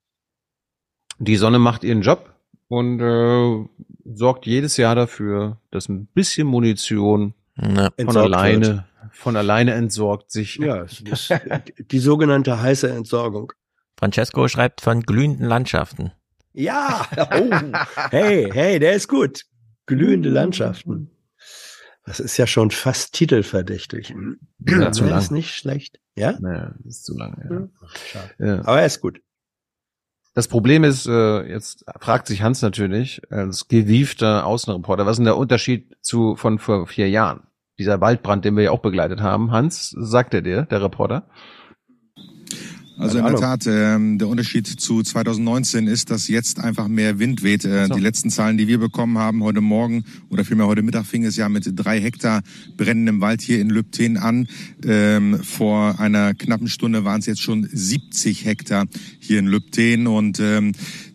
Die 1.18 1.36
Sonne 1.36 1.58
macht 1.58 1.84
ihren 1.84 2.02
Job 2.02 2.34
und 2.68 3.00
äh, 3.00 3.64
sorgt 4.04 4.46
jedes 4.46 4.76
Jahr 4.76 4.94
dafür, 4.94 5.60
dass 5.70 5.88
ein 5.88 6.06
bisschen 6.06 6.46
Munition 6.46 7.34
Ja. 7.56 7.66
von 7.66 7.92
Entsorgt 7.96 8.16
alleine, 8.34 8.86
von 9.12 9.36
alleine 9.36 9.74
entsorgt 9.74 10.30
sich. 10.30 10.56
Ja, 10.56 10.86
die 11.78 11.98
sogenannte 11.98 12.60
heiße 12.60 12.88
Entsorgung. 12.90 13.52
Francesco 13.98 14.46
schreibt 14.48 14.80
von 14.80 15.02
glühenden 15.02 15.46
Landschaften. 15.46 16.12
Ja, 16.52 17.06
oh, 17.16 17.50
hey, 18.10 18.48
hey, 18.52 18.78
der 18.78 18.92
ist 18.94 19.08
gut. 19.08 19.44
Glühende 19.86 20.28
Landschaften. 20.28 21.10
Das 22.08 22.20
ist 22.20 22.38
ja 22.38 22.46
schon 22.46 22.70
fast 22.70 23.12
titelverdächtig. 23.12 24.14
Ja, 24.66 24.92
zu 24.92 25.04
lang. 25.04 25.18
ist 25.18 25.30
nicht 25.30 25.54
schlecht. 25.54 26.00
Ja? 26.16 26.38
Naja, 26.40 26.74
das 26.78 26.96
ist 26.96 27.04
zu 27.04 27.16
lang. 27.18 27.36
Ja. 27.44 27.50
Hm, 27.50 27.70
Schade. 28.06 28.30
Ja. 28.38 28.58
Aber 28.60 28.80
er 28.80 28.86
ist 28.86 29.02
gut. 29.02 29.20
Das 30.34 30.48
Problem 30.48 30.84
ist, 30.84 31.06
äh, 31.06 31.42
jetzt 31.42 31.84
fragt 32.00 32.26
sich 32.26 32.42
Hans 32.42 32.62
natürlich, 32.62 33.20
als 33.30 33.68
gewiefter 33.68 34.46
Außenreporter, 34.46 35.04
was 35.04 35.12
ist 35.12 35.18
denn 35.18 35.26
der 35.26 35.36
Unterschied 35.36 35.96
zu 36.00 36.34
von 36.36 36.58
vor 36.58 36.86
vier 36.86 37.10
Jahren? 37.10 37.42
Dieser 37.78 38.00
Waldbrand, 38.00 38.44
den 38.44 38.56
wir 38.56 38.64
ja 38.64 38.70
auch 38.70 38.80
begleitet 38.80 39.20
haben. 39.20 39.50
Hans, 39.50 39.90
sagt 39.90 40.32
er 40.32 40.40
dir, 40.42 40.62
der 40.62 40.82
Reporter? 40.82 41.28
Also 42.98 43.18
in 43.18 43.24
der. 43.24 43.36
Tat, 43.36 43.64
ähm, 43.66 44.18
der 44.18 44.28
Unterschied 44.28 44.66
zu 44.66 45.02
2019 45.02 45.86
ist, 45.86 46.10
dass 46.10 46.26
jetzt 46.28 46.58
einfach 46.58 46.88
mehr 46.88 47.18
Wind 47.18 47.42
weht. 47.42 47.64
Äh, 47.64 47.86
so. 47.86 47.94
Die 47.94 48.00
letzten 48.00 48.30
Zahlen, 48.30 48.58
die 48.58 48.66
wir 48.66 48.78
bekommen 48.78 49.18
haben 49.18 49.42
heute 49.42 49.60
Morgen 49.60 50.04
oder 50.30 50.44
vielmehr 50.44 50.66
heute 50.66 50.82
Mittag 50.82 51.06
fing 51.06 51.24
es 51.24 51.36
ja 51.36 51.48
mit 51.48 51.64
drei 51.76 52.00
Hektar 52.00 52.42
brennendem 52.76 53.20
Wald 53.20 53.40
hier 53.40 53.60
in 53.60 53.70
Lübten 53.70 54.16
an. 54.16 54.48
Ähm, 54.84 55.38
vor 55.42 56.00
einer 56.00 56.34
knappen 56.34 56.68
Stunde 56.68 57.04
waren 57.04 57.20
es 57.20 57.26
jetzt 57.26 57.40
schon 57.40 57.68
70 57.70 58.44
Hektar 58.44 58.86
hier 59.20 59.38
in 59.38 59.46
Lübten 59.46 60.06
und 60.08 60.40
ähm, 60.40 60.72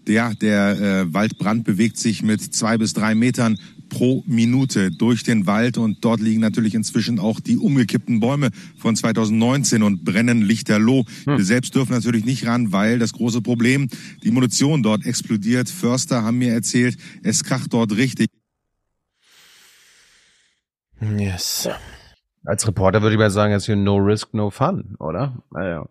ja, 0.08 0.34
der 0.34 0.80
äh, 0.80 1.14
Waldbrand 1.14 1.64
bewegt 1.64 1.98
sich 1.98 2.24
mit 2.24 2.42
zwei 2.42 2.78
bis 2.78 2.94
drei 2.94 3.16
Metern 3.16 3.58
pro 3.94 4.24
Minute 4.26 4.90
durch 4.90 5.24
den 5.24 5.46
Wald 5.46 5.78
und 5.78 6.04
dort 6.04 6.20
liegen 6.20 6.42
natürlich 6.42 6.74
inzwischen 6.74 7.20
auch 7.20 7.40
die 7.40 7.58
umgekippten 7.58 8.20
Bäume 8.20 8.50
von 8.76 8.96
2019 8.96 9.84
und 9.84 10.04
brennen 10.04 10.42
lichterloh. 10.42 11.06
Wir 11.26 11.44
selbst 11.44 11.76
dürfen 11.76 11.94
natürlich 11.94 12.26
nicht 12.26 12.48
ran, 12.48 12.72
weil 12.72 12.98
das 12.98 13.14
große 13.14 13.42
Problem, 13.42 13.90
die 14.24 14.32
Munition 14.32 14.82
dort 14.82 15.06
explodiert. 15.06 15.70
Förster 15.70 16.24
haben 16.24 16.40
mir 16.40 16.54
erzählt, 16.54 16.98
es 17.22 17.44
kracht 17.44 17.72
dort 17.72 17.96
richtig. 17.96 18.30
Yes. 21.00 21.70
Als 22.46 22.68
Reporter 22.68 23.04
würde 23.04 23.14
ich 23.14 23.20
mal 23.20 23.30
sagen, 23.30 23.54
jetzt 23.54 23.68
hier 23.68 23.76
no 23.76 23.98
risk, 23.98 24.34
no 24.34 24.50
fun, 24.50 24.96
oder? 25.00 25.44
Naja. 25.52 25.88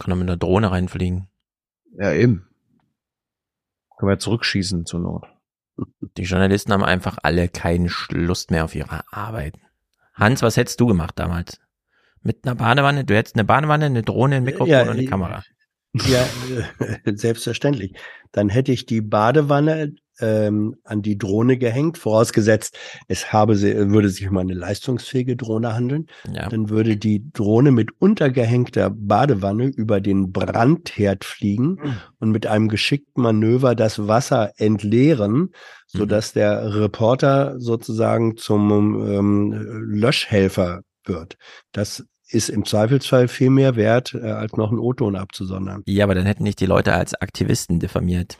Kann 0.00 0.10
er 0.10 0.16
mit 0.16 0.28
einer 0.28 0.38
Drohne 0.38 0.70
reinfliegen. 0.70 1.28
Ja, 1.98 2.12
eben. 2.12 2.46
Können 3.98 4.10
wir 4.10 4.18
zurückschießen 4.18 4.86
zur 4.86 5.00
Not. 5.00 5.35
Die 6.16 6.22
Journalisten 6.22 6.72
haben 6.72 6.84
einfach 6.84 7.18
alle 7.22 7.48
keinen 7.48 7.90
Lust 8.10 8.50
mehr 8.50 8.64
auf 8.64 8.74
ihre 8.74 9.02
Arbeit. 9.12 9.54
Hans, 10.14 10.42
was 10.42 10.56
hättest 10.56 10.80
du 10.80 10.86
gemacht 10.86 11.18
damals? 11.18 11.60
Mit 12.22 12.46
einer 12.46 12.54
Badewanne? 12.54 13.04
Du 13.04 13.14
hättest 13.14 13.36
eine 13.36 13.44
Badewanne, 13.44 13.86
eine 13.86 14.02
Drohne, 14.02 14.36
ein 14.36 14.44
Mikrofon 14.44 14.68
Ja, 14.68 14.82
und 14.82 14.90
eine 14.90 15.02
äh, 15.02 15.06
Kamera. 15.06 15.42
Ja, 15.92 16.26
selbstverständlich. 17.04 17.94
Dann 18.32 18.48
hätte 18.48 18.72
ich 18.72 18.86
die 18.86 19.00
Badewanne 19.00 19.94
ähm, 20.20 20.76
an 20.84 21.02
die 21.02 21.18
Drohne 21.18 21.58
gehängt, 21.58 21.98
vorausgesetzt, 21.98 22.76
es 23.08 23.32
habe 23.32 23.60
würde 23.60 24.08
sich 24.08 24.28
um 24.28 24.36
eine 24.36 24.54
leistungsfähige 24.54 25.36
Drohne 25.36 25.74
handeln. 25.74 26.06
Ja. 26.32 26.48
Dann 26.48 26.70
würde 26.70 26.96
die 26.96 27.30
Drohne 27.32 27.70
mit 27.70 27.90
untergehängter 27.98 28.90
Badewanne 28.90 29.66
über 29.66 30.00
den 30.00 30.32
Brandherd 30.32 31.24
fliegen 31.24 31.78
und 32.18 32.30
mit 32.30 32.46
einem 32.46 32.68
geschickten 32.68 33.22
Manöver 33.22 33.74
das 33.74 34.06
Wasser 34.06 34.52
entleeren, 34.56 35.50
so 35.86 36.06
dass 36.06 36.32
der 36.32 36.74
Reporter 36.74 37.58
sozusagen 37.58 38.36
zum 38.36 38.70
ähm, 39.06 39.52
Löschhelfer 39.88 40.82
wird. 41.04 41.36
Das 41.72 42.04
ist 42.28 42.48
im 42.48 42.64
Zweifelsfall 42.64 43.28
viel 43.28 43.50
mehr 43.50 43.76
wert, 43.76 44.14
äh, 44.14 44.30
als 44.30 44.52
noch 44.54 44.70
einen 44.70 44.80
O-Ton 44.80 45.16
abzusondern. 45.16 45.82
Ja, 45.86 46.04
aber 46.04 46.14
dann 46.14 46.26
hätten 46.26 46.42
nicht 46.42 46.60
die 46.60 46.66
Leute 46.66 46.92
als 46.92 47.14
Aktivisten 47.14 47.78
diffamiert. 47.78 48.38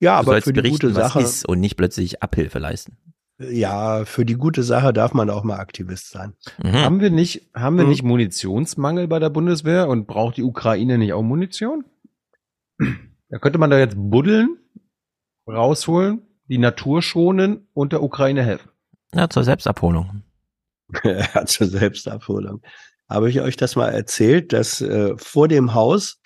Ja, 0.00 0.16
du 0.16 0.18
aber 0.20 0.32
sollst 0.32 0.44
für 0.46 0.52
die 0.52 0.60
berichten, 0.60 0.86
gute 0.88 0.94
Sache, 0.94 1.20
was 1.20 1.24
ist 1.36 1.48
und 1.48 1.60
nicht 1.60 1.76
plötzlich 1.76 2.22
Abhilfe 2.22 2.58
leisten. 2.58 2.96
ja, 3.38 4.04
für 4.04 4.24
die 4.24 4.34
gute 4.34 4.62
Sache 4.62 4.92
darf 4.92 5.12
man 5.14 5.28
auch 5.30 5.42
mal 5.44 5.58
Aktivist 5.58 6.10
sein. 6.10 6.34
Mhm. 6.62 6.72
Haben 6.72 7.00
wir 7.00 7.10
nicht, 7.10 7.50
haben 7.54 7.76
wir 7.76 7.84
Mhm. 7.84 7.90
nicht 7.90 8.02
Munitionsmangel 8.02 9.08
bei 9.08 9.18
der 9.18 9.30
Bundeswehr 9.30 9.88
und 9.88 10.06
braucht 10.06 10.36
die 10.36 10.42
Ukraine 10.42 10.98
nicht 10.98 11.12
auch 11.12 11.22
Munition? 11.22 11.84
Da 13.28 13.38
könnte 13.38 13.58
man 13.58 13.70
da 13.70 13.78
jetzt 13.78 13.94
buddeln, 13.96 14.58
rausholen, 15.48 16.22
die 16.48 16.58
Natur 16.58 17.02
schonen 17.02 17.68
und 17.74 17.92
der 17.92 18.02
Ukraine 18.02 18.42
helfen. 18.44 18.70
Ja, 19.14 19.28
zur 19.28 19.44
Selbstabholung. 19.44 20.22
ja, 21.04 21.44
zur 21.46 21.66
Selbstabholung. 21.66 22.62
Habe 23.08 23.30
ich 23.30 23.40
euch 23.40 23.56
das 23.56 23.76
mal 23.76 23.88
erzählt, 23.88 24.52
dass 24.52 24.80
äh, 24.80 25.14
vor 25.16 25.48
dem 25.48 25.74
Haus, 25.74 26.20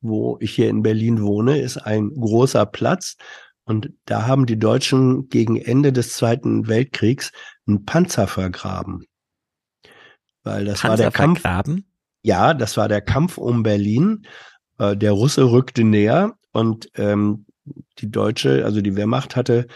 wo 0.00 0.38
ich 0.40 0.52
hier 0.52 0.68
in 0.68 0.82
Berlin 0.82 1.22
wohne, 1.22 1.58
ist 1.58 1.76
ein 1.76 2.10
großer 2.10 2.66
Platz. 2.66 3.16
Und 3.64 3.92
da 4.04 4.26
haben 4.26 4.46
die 4.46 4.58
Deutschen 4.58 5.28
gegen 5.28 5.56
Ende 5.56 5.92
des 5.92 6.14
Zweiten 6.14 6.66
Weltkriegs 6.66 7.32
einen 7.66 7.84
Panzer 7.84 8.26
vergraben. 8.26 9.04
Weil 10.42 10.64
das 10.64 10.82
war 10.82 10.90
Panzer 10.90 11.04
der 11.04 11.12
Kampf. 11.12 11.40
vergraben? 11.40 11.86
Ja, 12.22 12.54
das 12.54 12.76
war 12.76 12.88
der 12.88 13.00
Kampf 13.00 13.38
um 13.38 13.62
Berlin. 13.62 14.26
Äh, 14.78 14.96
der 14.96 15.12
Russe 15.12 15.50
rückte 15.50 15.84
näher 15.84 16.34
und 16.52 16.90
ähm, 16.96 17.46
die 17.98 18.10
deutsche, 18.10 18.64
also 18.64 18.80
die 18.80 18.96
Wehrmacht 18.96 19.36
hatte 19.36 19.66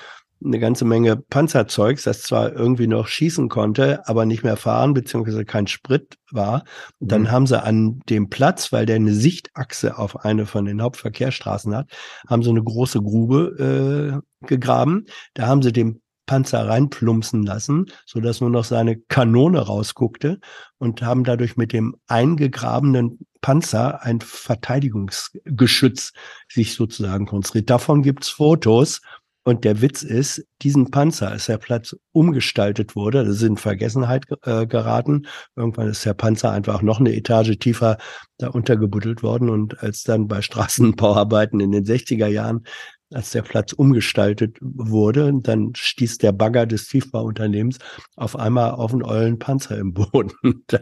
eine 0.42 0.59
ganze 0.59 0.85
Menge 0.85 1.16
Panzerzeugs, 1.16 2.03
das 2.03 2.23
zwar 2.23 2.53
irgendwie 2.53 2.87
noch 2.87 3.07
schießen 3.09 3.49
konnte, 3.49 4.07
aber 4.09 4.27
nicht 4.27 4.42
mehr 4.42 4.57
fahren, 4.57 4.94
beziehungsweise 4.94 5.44
kein 5.44 5.66
Sprit 5.66 6.16
war. 6.31 6.64
Und 6.99 7.12
dann 7.12 7.23
Mhm. 7.23 7.31
haben 7.31 7.47
sie 7.47 7.62
an 7.62 8.01
dem 8.09 8.29
Platz, 8.31 8.73
weil 8.73 8.87
der 8.87 8.97
eine 8.97 9.12
Sichtachse 9.14 9.99
auf 9.99 10.25
eine 10.25 10.47
von 10.47 10.64
den 10.64 10.83
Hauptverkehrsstraßen 10.83 11.75
hat, 11.75 11.90
haben 12.29 12.42
sie 12.42 12.51
eine 12.51 12.62
große 12.62 13.01
Grube 13.01 14.23
äh, 14.42 14.47
gegraben. 14.47 15.07
Da 15.35 15.47
haben 15.47 15.62
sie 15.62 15.73
den 15.73 16.01
Panzer 16.27 16.66
reinplumpsen 16.66 17.42
lassen, 17.42 17.87
so 18.07 18.18
dass 18.18 18.40
nur 18.40 18.49
noch 18.49 18.64
seine 18.64 18.97
Kanone 18.97 19.59
rausguckte 19.61 20.38
und 20.79 21.03
haben 21.03 21.23
dadurch 21.23 21.59
mit 21.59 21.73
dem 21.75 21.97
eingegrabenen 22.07 23.18
Panzer 23.42 24.03
ein 24.03 24.23
Verteidigungsgeschütz 24.23 26.12
sich 26.51 26.75
sozusagen 26.75 27.27
konstruiert. 27.27 27.68
Davon 27.70 28.03
gibt's 28.03 28.29
Fotos. 28.31 29.01
Und 29.45 29.65
der 29.65 29.83
Witz 29.83 30.03
ist, 30.03 30.43
diesen 30.63 30.91
Panzer, 30.91 31.31
als 31.31 31.47
der 31.47 31.59
Platz 31.59 31.95
umgestaltet 32.13 32.97
wurde, 32.97 33.25
das 33.25 33.37
ist 33.37 33.43
in 33.43 33.59
Vergessenheit 33.59 34.25
äh, 34.43 34.67
geraten. 34.67 35.27
Irgendwann 35.55 35.89
ist 35.89 36.05
der 36.05 36.15
Panzer 36.15 36.51
einfach 36.51 36.81
noch 36.81 36.99
eine 36.99 37.15
Etage 37.15 37.59
tiefer 37.59 37.99
da 38.39 38.49
untergebuddelt 38.49 39.23
worden. 39.23 39.51
Und 39.51 39.83
als 39.83 40.03
dann 40.03 40.29
bei 40.29 40.41
Straßenbauarbeiten 40.41 41.61
in 41.61 41.73
den 41.73 41.85
60er 41.85 42.27
Jahren 42.27 42.65
als 43.13 43.31
der 43.31 43.43
Platz 43.43 43.73
umgestaltet 43.73 44.59
wurde, 44.61 45.31
dann 45.43 45.73
stieß 45.77 46.19
der 46.19 46.33
Bagger 46.33 46.67
des 46.67 46.89
Tiefbauunternehmens 46.89 47.79
auf 48.17 48.37
einmal 48.37 48.73
auf 48.73 48.93
einen 48.93 49.05
ollen 49.05 49.39
Panzer 49.39 49.79
im 49.79 49.93
Boden. 49.93 50.33
da 50.69 50.81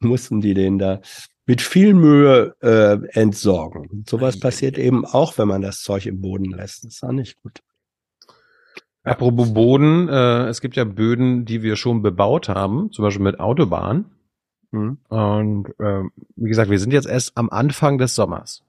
mussten 0.00 0.40
die 0.40 0.54
den 0.54 0.78
da 0.78 1.00
mit 1.46 1.62
viel 1.62 1.94
Mühe 1.94 2.54
äh, 2.60 2.98
entsorgen. 3.18 4.04
Sowas 4.08 4.38
passiert 4.38 4.78
eben 4.78 5.04
auch, 5.04 5.38
wenn 5.38 5.48
man 5.48 5.62
das 5.62 5.80
Zeug 5.80 6.06
im 6.06 6.20
Boden 6.20 6.52
lässt. 6.52 6.84
Das 6.84 6.94
ist 6.94 7.02
auch 7.02 7.12
nicht 7.12 7.40
gut. 7.42 7.60
Apropos 9.02 9.54
Boden, 9.54 10.08
äh, 10.08 10.46
es 10.48 10.60
gibt 10.60 10.76
ja 10.76 10.84
Böden, 10.84 11.44
die 11.44 11.62
wir 11.62 11.76
schon 11.76 12.02
bebaut 12.02 12.48
haben, 12.48 12.92
zum 12.92 13.02
Beispiel 13.02 13.24
mit 13.24 13.40
Autobahn. 13.40 14.06
Mhm. 14.72 14.98
Und 15.08 15.68
äh, 15.78 16.02
wie 16.36 16.48
gesagt, 16.48 16.70
wir 16.70 16.78
sind 16.78 16.92
jetzt 16.92 17.08
erst 17.08 17.36
am 17.36 17.50
Anfang 17.50 17.98
des 17.98 18.14
Sommers. 18.14 18.62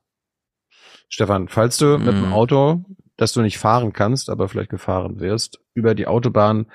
Stefan, 1.10 1.50
falls 1.50 1.78
du 1.78 1.98
mit 1.98 2.08
dem 2.08 2.28
Mhm. 2.28 2.34
Auto, 2.34 2.86
das 3.18 3.34
du 3.34 3.42
nicht 3.42 3.58
fahren 3.58 3.92
kannst, 3.92 4.30
aber 4.30 4.48
vielleicht 4.48 4.70
gefahren 4.70 5.20
wirst, 5.20 5.60
über 5.74 5.94
die 5.94 6.08
Autobahn 6.08 6.68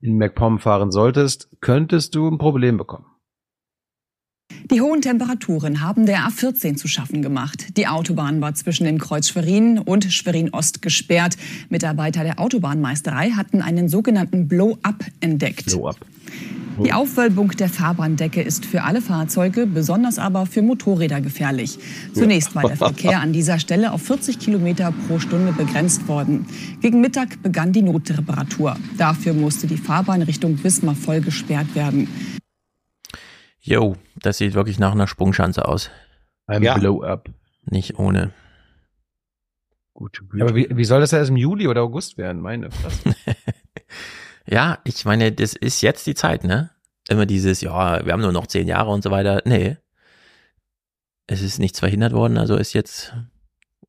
in 0.00 0.18
MacPom 0.18 0.58
fahren 0.58 0.90
solltest, 0.90 1.48
könntest 1.60 2.14
du 2.14 2.28
ein 2.28 2.38
Problem 2.38 2.76
bekommen. 2.76 3.06
Die 4.72 4.80
hohen 4.80 5.02
Temperaturen 5.02 5.82
haben 5.82 6.06
der 6.06 6.20
A14 6.20 6.76
zu 6.76 6.88
schaffen 6.88 7.20
gemacht. 7.20 7.76
Die 7.76 7.88
Autobahn 7.88 8.40
war 8.40 8.54
zwischen 8.54 8.84
dem 8.84 8.96
Kreuz 8.96 9.28
Schwerin 9.28 9.78
und 9.78 10.10
Schwerin 10.10 10.48
Ost 10.48 10.80
gesperrt. 10.80 11.36
Mitarbeiter 11.68 12.24
der 12.24 12.40
Autobahnmeisterei 12.40 13.32
hatten 13.32 13.60
einen 13.60 13.90
sogenannten 13.90 14.48
Blow-up 14.48 15.04
entdeckt. 15.20 15.66
Blow-up. 15.66 15.98
Die 16.82 16.94
Aufwölbung 16.94 17.50
der 17.50 17.68
Fahrbahndecke 17.68 18.40
ist 18.40 18.64
für 18.64 18.84
alle 18.84 19.02
Fahrzeuge, 19.02 19.66
besonders 19.66 20.18
aber 20.18 20.46
für 20.46 20.62
Motorräder 20.62 21.20
gefährlich. 21.20 21.78
Zunächst 22.14 22.54
war 22.54 22.62
der 22.62 22.78
Verkehr 22.78 23.20
an 23.20 23.34
dieser 23.34 23.58
Stelle 23.58 23.92
auf 23.92 24.00
40 24.00 24.38
Kilometer 24.38 24.90
pro 25.06 25.18
Stunde 25.18 25.52
begrenzt 25.52 26.08
worden. 26.08 26.46
Gegen 26.80 27.02
Mittag 27.02 27.42
begann 27.42 27.74
die 27.74 27.82
Notreparatur. 27.82 28.76
Dafür 28.96 29.34
musste 29.34 29.66
die 29.66 29.76
Fahrbahn 29.76 30.22
Richtung 30.22 30.64
Wismar 30.64 30.94
voll 30.94 31.20
gesperrt 31.20 31.74
werden. 31.74 32.08
Jo, 33.64 33.96
das 34.16 34.38
sieht 34.38 34.54
wirklich 34.54 34.78
nach 34.78 34.92
einer 34.92 35.06
Sprungschanze 35.06 35.66
aus. 35.66 35.90
Ein 36.46 36.62
Ja. 36.62 36.76
Blow-up. 36.76 37.30
Nicht 37.64 37.98
ohne. 37.98 38.32
Gute 39.94 40.22
Ja, 40.34 40.44
aber 40.44 40.56
wie, 40.56 40.68
wie 40.70 40.84
soll 40.84 41.00
das 41.00 41.12
ja 41.12 41.18
erst 41.18 41.30
im 41.30 41.36
Juli 41.36 41.68
oder 41.68 41.82
August 41.82 42.18
werden? 42.18 42.42
Meine 42.42 42.70
Fresse. 42.70 43.14
Ja, 44.44 44.80
ich 44.82 45.04
meine, 45.04 45.30
das 45.30 45.54
ist 45.54 45.82
jetzt 45.82 46.04
die 46.06 46.14
Zeit, 46.16 46.42
ne? 46.42 46.70
Immer 47.08 47.26
dieses, 47.26 47.60
ja, 47.60 48.04
wir 48.04 48.12
haben 48.12 48.20
nur 48.22 48.32
noch 48.32 48.48
zehn 48.48 48.66
Jahre 48.66 48.90
und 48.90 49.02
so 49.02 49.12
weiter. 49.12 49.40
Nee. 49.44 49.76
Es 51.28 51.42
ist 51.42 51.60
nichts 51.60 51.78
verhindert 51.78 52.12
worden, 52.12 52.36
also 52.38 52.56
ist 52.56 52.72
jetzt 52.72 53.14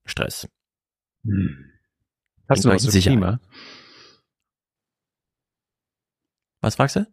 Stress. 0.06 0.48
Hast 2.48 2.66
du 2.66 2.70
was 2.70 2.84
zu. 2.84 3.00
Klima? 3.00 3.40
Was 6.62 6.76
fragst 6.76 6.98
du? 6.98 7.08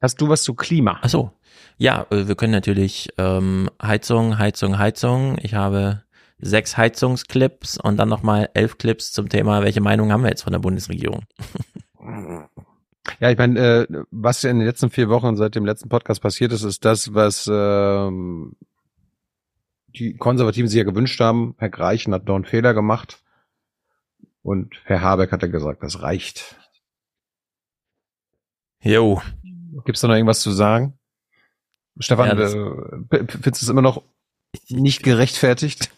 Hast 0.00 0.18
du 0.20 0.28
was 0.28 0.42
zu 0.42 0.54
Klima? 0.54 0.98
Ach 1.02 1.08
so. 1.10 1.35
Ja, 1.78 2.06
äh, 2.10 2.26
wir 2.26 2.34
können 2.34 2.52
natürlich 2.52 3.10
ähm, 3.18 3.70
Heizung, 3.80 4.38
Heizung, 4.38 4.78
Heizung. 4.78 5.38
Ich 5.42 5.54
habe 5.54 6.02
sechs 6.38 6.76
Heizungsclips 6.76 7.78
und 7.78 7.96
dann 7.96 8.08
nochmal 8.08 8.50
elf 8.54 8.78
Clips 8.78 9.12
zum 9.12 9.28
Thema, 9.28 9.62
welche 9.62 9.80
Meinung 9.80 10.12
haben 10.12 10.22
wir 10.22 10.30
jetzt 10.30 10.42
von 10.42 10.52
der 10.52 10.60
Bundesregierung? 10.60 11.24
Ja, 13.20 13.30
ich 13.30 13.38
meine, 13.38 13.58
äh, 13.60 13.86
was 14.10 14.44
in 14.44 14.58
den 14.58 14.66
letzten 14.66 14.90
vier 14.90 15.08
Wochen 15.08 15.36
seit 15.36 15.54
dem 15.54 15.64
letzten 15.64 15.88
Podcast 15.88 16.20
passiert 16.20 16.52
ist, 16.52 16.64
ist 16.64 16.84
das, 16.84 17.14
was 17.14 17.48
ähm, 17.50 18.56
die 19.88 20.16
Konservativen 20.16 20.68
sich 20.68 20.78
ja 20.78 20.84
gewünscht 20.84 21.20
haben. 21.20 21.54
Herr 21.58 21.70
Greichen 21.70 22.12
hat 22.12 22.28
dort 22.28 22.36
einen 22.36 22.44
Fehler 22.44 22.74
gemacht. 22.74 23.22
Und 24.42 24.74
Herr 24.84 25.00
Habeck 25.00 25.32
hat 25.32 25.42
ja 25.42 25.48
gesagt, 25.48 25.82
das 25.82 26.02
reicht. 26.02 26.56
Jo. 28.80 29.22
Gibt's 29.84 30.00
da 30.00 30.08
noch 30.08 30.14
irgendwas 30.14 30.40
zu 30.40 30.50
sagen? 30.50 30.95
Stefan, 31.98 32.28
Ja, 32.28 32.44
äh, 32.44 33.26
findest 33.28 33.44
du 33.44 33.50
es 33.50 33.68
immer 33.68 33.82
noch 33.82 34.02
nicht 34.68 35.02
gerechtfertigt? 35.02 35.90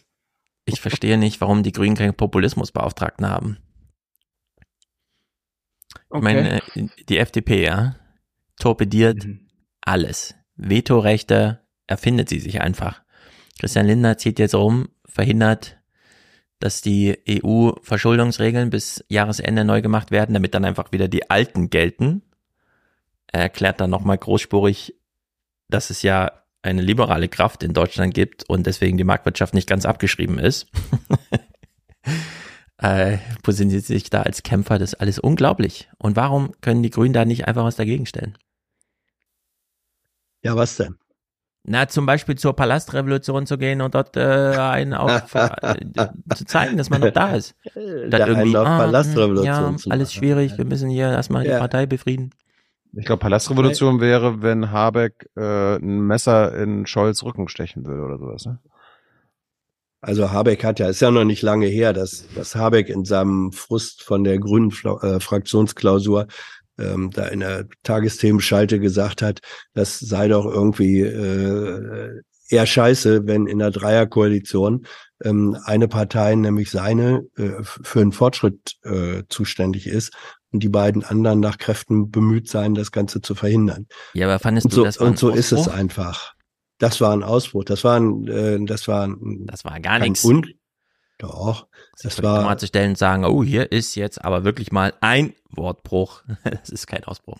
Ich 0.64 0.80
verstehe 0.80 1.18
nicht, 1.18 1.40
warum 1.40 1.62
die 1.62 1.72
Grünen 1.72 1.96
keinen 1.96 2.14
Populismusbeauftragten 2.14 3.26
haben. 3.28 3.58
Ich 6.14 6.20
meine, 6.20 6.61
die 7.08 7.18
FDP, 7.18 7.64
ja, 7.64 7.96
torpediert 8.58 9.26
alles. 9.80 10.34
Vetorechte 10.56 11.61
erfindet 11.87 12.28
sie 12.28 12.40
sich 12.40 12.61
einfach. 12.61 13.02
Christian 13.58 13.87
Lindner 13.87 14.18
zieht 14.18 14.38
jetzt 14.38 14.54
rum, 14.54 14.88
verhindert, 15.06 15.78
dass 16.61 16.82
die 16.82 17.18
EU-Verschuldungsregeln 17.28 18.70
bis 18.70 19.04
Jahresende 19.08 19.64
neu 19.64 19.80
gemacht 19.80 20.11
werden, 20.11 20.34
damit 20.34 20.54
dann 20.54 20.64
einfach 20.64 20.92
wieder 20.92 21.08
die 21.08 21.30
alten 21.30 21.70
gelten. 21.70 22.22
Er 23.28 23.42
erklärt 23.42 23.80
dann 23.80 23.90
nochmal 23.90 24.18
großspurig, 24.18 24.97
dass 25.68 25.90
es 25.90 26.02
ja 26.02 26.33
eine 26.62 26.83
liberale 26.83 27.28
Kraft 27.28 27.62
in 27.62 27.72
Deutschland 27.72 28.14
gibt 28.14 28.48
und 28.48 28.66
deswegen 28.66 28.96
die 28.96 29.04
Marktwirtschaft 29.04 29.54
nicht 29.54 29.68
ganz 29.68 29.87
abgeschrieben 29.87 30.38
ist. 30.38 30.66
äh, 32.78 33.18
positioniert 33.42 33.85
sich 33.85 34.11
da 34.11 34.22
als 34.22 34.42
Kämpfer, 34.42 34.78
das 34.78 34.92
ist 34.94 35.00
alles 35.00 35.18
unglaublich. 35.18 35.88
Und 35.98 36.16
warum 36.16 36.52
können 36.61 36.83
die 36.83 36.90
Grünen 36.90 37.14
da 37.14 37.24
nicht 37.24 37.46
einfach 37.46 37.64
was 37.64 37.76
dagegen 37.76 38.07
stellen? 38.07 38.37
Ja, 40.42 40.57
was 40.57 40.76
denn? 40.76 40.96
Na, 41.64 41.87
zum 41.87 42.07
Beispiel 42.07 42.37
zur 42.37 42.57
Palastrevolution 42.57 43.46
zu 43.46 43.59
gehen 43.59 43.83
und 43.83 43.94
dort 43.94 44.16
äh, 44.16 44.20
einen 44.20 44.94
auf, 44.94 45.35
äh, 45.35 45.50
zu 46.35 46.44
zeigen, 46.46 46.78
dass 46.78 46.88
man 46.88 47.00
noch 47.02 47.11
da 47.11 47.35
ist. 47.35 47.54
Da 47.74 48.18
Dann 48.18 48.37
einen 48.37 48.57
auf 48.57 48.66
ah, 48.66 48.78
Palastrevolution 48.78 49.44
ja, 49.76 49.90
alles 49.90 50.12
schwierig, 50.12 50.57
wir 50.57 50.64
müssen 50.64 50.88
hier 50.88 51.11
erstmal 51.11 51.44
die 51.44 51.50
Ja. 51.50 51.59
Partei 51.59 51.85
befrieden. 51.85 52.31
Ich 52.94 53.05
glaube, 53.05 53.20
Palastrevolution 53.20 54.01
wäre, 54.01 54.42
wenn 54.42 54.70
Habeck 54.70 55.29
äh, 55.37 55.77
ein 55.77 56.01
Messer 56.01 56.57
in 56.57 56.87
Scholz 56.87 57.22
Rücken 57.22 57.48
stechen 57.48 57.87
würde 57.87 58.03
oder 58.03 58.18
sowas. 58.18 58.46
Ne? 58.46 58.59
Also 60.01 60.31
Habeck 60.31 60.64
hat 60.64 60.79
ja, 60.79 60.88
ist 60.88 61.01
ja 61.01 61.11
noch 61.11 61.24
nicht 61.24 61.42
lange 61.42 61.66
her, 61.66 61.92
dass, 61.92 62.27
dass 62.35 62.55
Habeck 62.55 62.88
in 62.88 63.05
seinem 63.05 63.53
Frust 63.53 64.03
von 64.03 64.24
der 64.24 64.38
grünen 64.38 64.70
äh, 65.03 65.20
Fraktionsklausur 65.20 66.29
ähm, 66.79 67.11
da 67.12 67.27
in 67.27 67.40
der 67.40 67.66
Tagesthemenschalte 67.83 68.79
gesagt 68.79 69.22
hat, 69.22 69.40
das 69.74 69.98
sei 69.98 70.29
doch 70.29 70.46
irgendwie 70.46 71.01
äh, 71.01 72.22
eher 72.48 72.66
scheiße, 72.66 73.27
wenn 73.27 73.46
in 73.46 73.59
der 73.59 73.72
Dreierkoalition 73.72 74.87
ähm, 75.24 75.57
eine 75.64 75.88
Partei, 75.88 76.35
nämlich 76.37 76.70
seine, 76.70 77.27
äh, 77.37 77.62
für 77.62 78.01
einen 78.01 78.12
Fortschritt 78.12 78.77
äh, 78.85 79.24
zuständig 79.29 79.88
ist 79.88 80.12
und 80.50 80.62
die 80.62 80.68
beiden 80.68 81.04
anderen 81.04 81.40
nach 81.40 81.58
Kräften 81.58 82.11
bemüht 82.11 82.48
seien, 82.48 82.74
das 82.74 82.90
Ganze 82.92 83.20
zu 83.20 83.34
verhindern. 83.34 83.87
Ja, 84.14 84.26
aber 84.26 84.38
fandest 84.38 84.66
und 84.66 84.72
du, 84.72 84.76
so, 84.76 84.84
das 84.84 84.98
und 84.98 85.18
so 85.18 85.30
ist 85.30 85.52
es 85.52 85.68
einfach. 85.68 86.34
Das 86.78 87.00
war 87.00 87.12
ein 87.12 87.22
Ausbruch. 87.22 87.64
Das 87.64 87.84
war 87.84 87.98
ein, 87.98 88.26
äh, 88.26 88.64
das 88.64 88.88
war 88.88 89.06
ein, 89.06 89.46
das 89.46 89.64
war 89.64 89.78
gar 89.80 89.98
nichts. 89.98 90.24
Un 90.24 90.46
Doch, 91.18 91.67
das 92.02 92.16
die 92.16 92.22
Kamera 92.22 92.44
war 92.44 92.58
zu 92.58 92.66
stellen 92.66 92.90
und 92.90 92.98
sagen, 92.98 93.24
oh, 93.24 93.42
hier 93.42 93.72
ist 93.72 93.94
jetzt 93.94 94.24
aber 94.24 94.44
wirklich 94.44 94.72
mal 94.72 94.94
ein 95.00 95.34
Wortbruch. 95.50 96.22
Das 96.44 96.70
ist 96.70 96.87
kein 96.87 97.04
Ausbruch. 97.04 97.38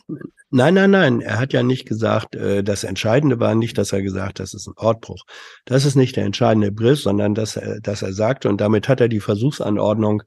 Nein, 0.51 0.75
nein, 0.75 0.91
nein. 0.91 1.21
Er 1.21 1.39
hat 1.39 1.53
ja 1.53 1.63
nicht 1.63 1.87
gesagt, 1.87 2.35
äh, 2.35 2.63
das 2.63 2.85
Entscheidende 2.85 3.39
war 3.41 3.55
nicht, 3.55 3.77
dass 3.79 3.93
er 3.93 4.03
gesagt, 4.03 4.41
das 4.41 4.55
ist 4.55 4.67
ein 4.67 4.75
Ortbruch. 4.77 5.25
Das 5.65 5.85
ist 5.85 5.95
nicht 5.95 6.17
der 6.17 6.25
entscheidende 6.25 6.73
Begriff, 6.73 7.01
sondern 7.01 7.35
dass 7.35 7.57
er, 7.57 7.81
dass 7.81 8.03
er 8.03 8.13
sagte, 8.13 8.49
und 8.49 8.61
damit 8.61 8.89
hat 8.89 9.01
er 9.01 9.09
die 9.09 9.21
Versuchsanordnung 9.21 10.23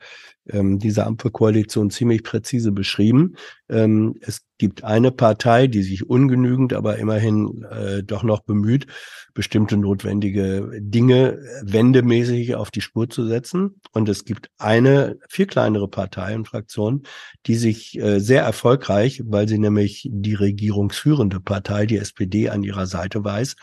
ähm, 0.50 0.80
dieser 0.80 1.08
Ampelkoalition 1.08 1.89
ziemlich 1.89 2.24
präzise 2.24 2.72
beschrieben. 2.72 3.36
Ähm, 3.70 4.15
es 4.22 4.41
gibt 4.58 4.84
eine 4.84 5.12
Partei, 5.12 5.67
die 5.67 5.84
sich 5.84 6.10
ungenügend, 6.10 6.74
aber 6.74 6.98
immerhin 6.98 7.65
äh, 7.72 8.04
doch 8.04 8.24
noch 8.24 8.41
bemüht, 8.41 8.88
bestimmte 9.34 9.78
notwendige 9.78 10.70
Dinge 10.80 11.39
wendemäßig 11.63 12.56
auf 12.56 12.72
die 12.72 12.82
Spur 12.82 13.10
zu 13.10 13.26
setzen. 13.28 13.82
Und 13.91 14.10
es 14.10 14.26
gibt 14.26 14.50
eine 14.58 15.17
viel 15.30 15.46
kleinere 15.46 15.88
Partei 15.88 16.36
und 16.36 16.48
Fraktion, 16.48 17.04
die 17.46 17.56
sich 17.56 17.98
äh, 18.00 18.20
sehr 18.20 18.44
erfolgreich, 18.44 19.22
weil 19.26 19.48
sie 19.48 19.58
nämlich 19.58 20.08
die 20.12 20.36
regierungsführende 20.36 21.39
Partei, 21.39 21.86
die 21.86 21.98
SPD, 21.98 22.50
an 22.50 22.63
ihrer 22.63 22.88
Seite 22.88 23.24
weiß, 23.24 23.56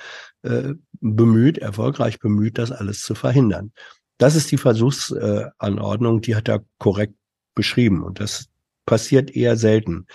äh, 0.42 0.74
bemüht, 1.00 1.59
erfolgreich 1.59 2.18
bemüht, 2.18 2.59
das 2.59 2.72
alles 2.72 3.02
zu 3.02 3.14
verhindern. 3.14 3.72
Das 4.18 4.35
ist 4.35 4.50
die 4.50 4.59
Versuchsanordnung, 4.59 6.20
die 6.20 6.35
hat 6.35 6.48
er 6.48 6.64
korrekt 6.78 7.14
beschrieben. 7.54 8.02
Und 8.02 8.20
das 8.20 8.48
passiert 8.85 9.31
eher 9.31 9.57
selten 9.57 10.07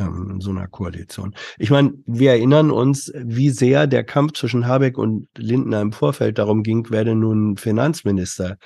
ähm, 0.00 0.40
so 0.40 0.50
einer 0.50 0.66
Koalition. 0.66 1.34
Ich 1.58 1.70
meine, 1.70 1.92
wir 2.06 2.32
erinnern 2.32 2.70
uns, 2.70 3.12
wie 3.14 3.50
sehr 3.50 3.86
der 3.86 4.04
Kampf 4.04 4.32
zwischen 4.32 4.66
Habeck 4.66 4.98
und 4.98 5.28
Lindner 5.36 5.80
im 5.80 5.92
Vorfeld 5.92 6.38
darum 6.38 6.62
ging, 6.62 6.86
wer 6.90 7.04
denn 7.04 7.20
nun 7.20 7.56
Finanzminister 7.56 8.56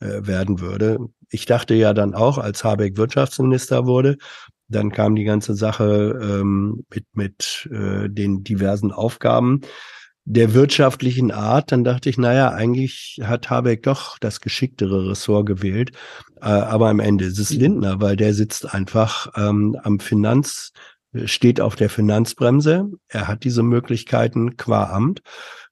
äh, 0.00 0.26
werden 0.26 0.60
würde. 0.60 0.98
Ich 1.28 1.46
dachte 1.46 1.74
ja 1.74 1.92
dann 1.92 2.14
auch, 2.14 2.38
als 2.38 2.64
Habeck 2.64 2.96
Wirtschaftsminister 2.96 3.86
wurde, 3.86 4.16
dann 4.68 4.90
kam 4.90 5.14
die 5.14 5.24
ganze 5.24 5.54
Sache 5.54 6.18
ähm, 6.22 6.84
mit, 6.92 7.04
mit 7.12 7.68
äh, 7.72 8.08
den 8.08 8.44
diversen 8.44 8.92
Aufgaben 8.92 9.60
der 10.26 10.54
wirtschaftlichen 10.54 11.30
Art, 11.30 11.70
dann 11.70 11.84
dachte 11.84 12.08
ich, 12.08 12.16
naja, 12.16 12.50
eigentlich 12.50 13.20
hat 13.22 13.50
Habeck 13.50 13.82
doch 13.82 14.18
das 14.18 14.40
geschicktere 14.40 15.10
Ressort 15.10 15.46
gewählt. 15.46 15.92
Äh, 16.40 16.46
aber 16.46 16.88
am 16.88 17.00
Ende 17.00 17.26
ist 17.26 17.38
es 17.38 17.50
Lindner, 17.50 18.00
weil 18.00 18.16
der 18.16 18.32
sitzt 18.32 18.72
einfach 18.72 19.28
ähm, 19.36 19.76
am 19.82 20.00
Finanz, 20.00 20.72
steht 21.26 21.60
auf 21.60 21.76
der 21.76 21.90
Finanzbremse. 21.90 22.90
Er 23.08 23.28
hat 23.28 23.44
diese 23.44 23.62
Möglichkeiten 23.62 24.56
qua 24.56 24.84
Amt. 24.90 25.20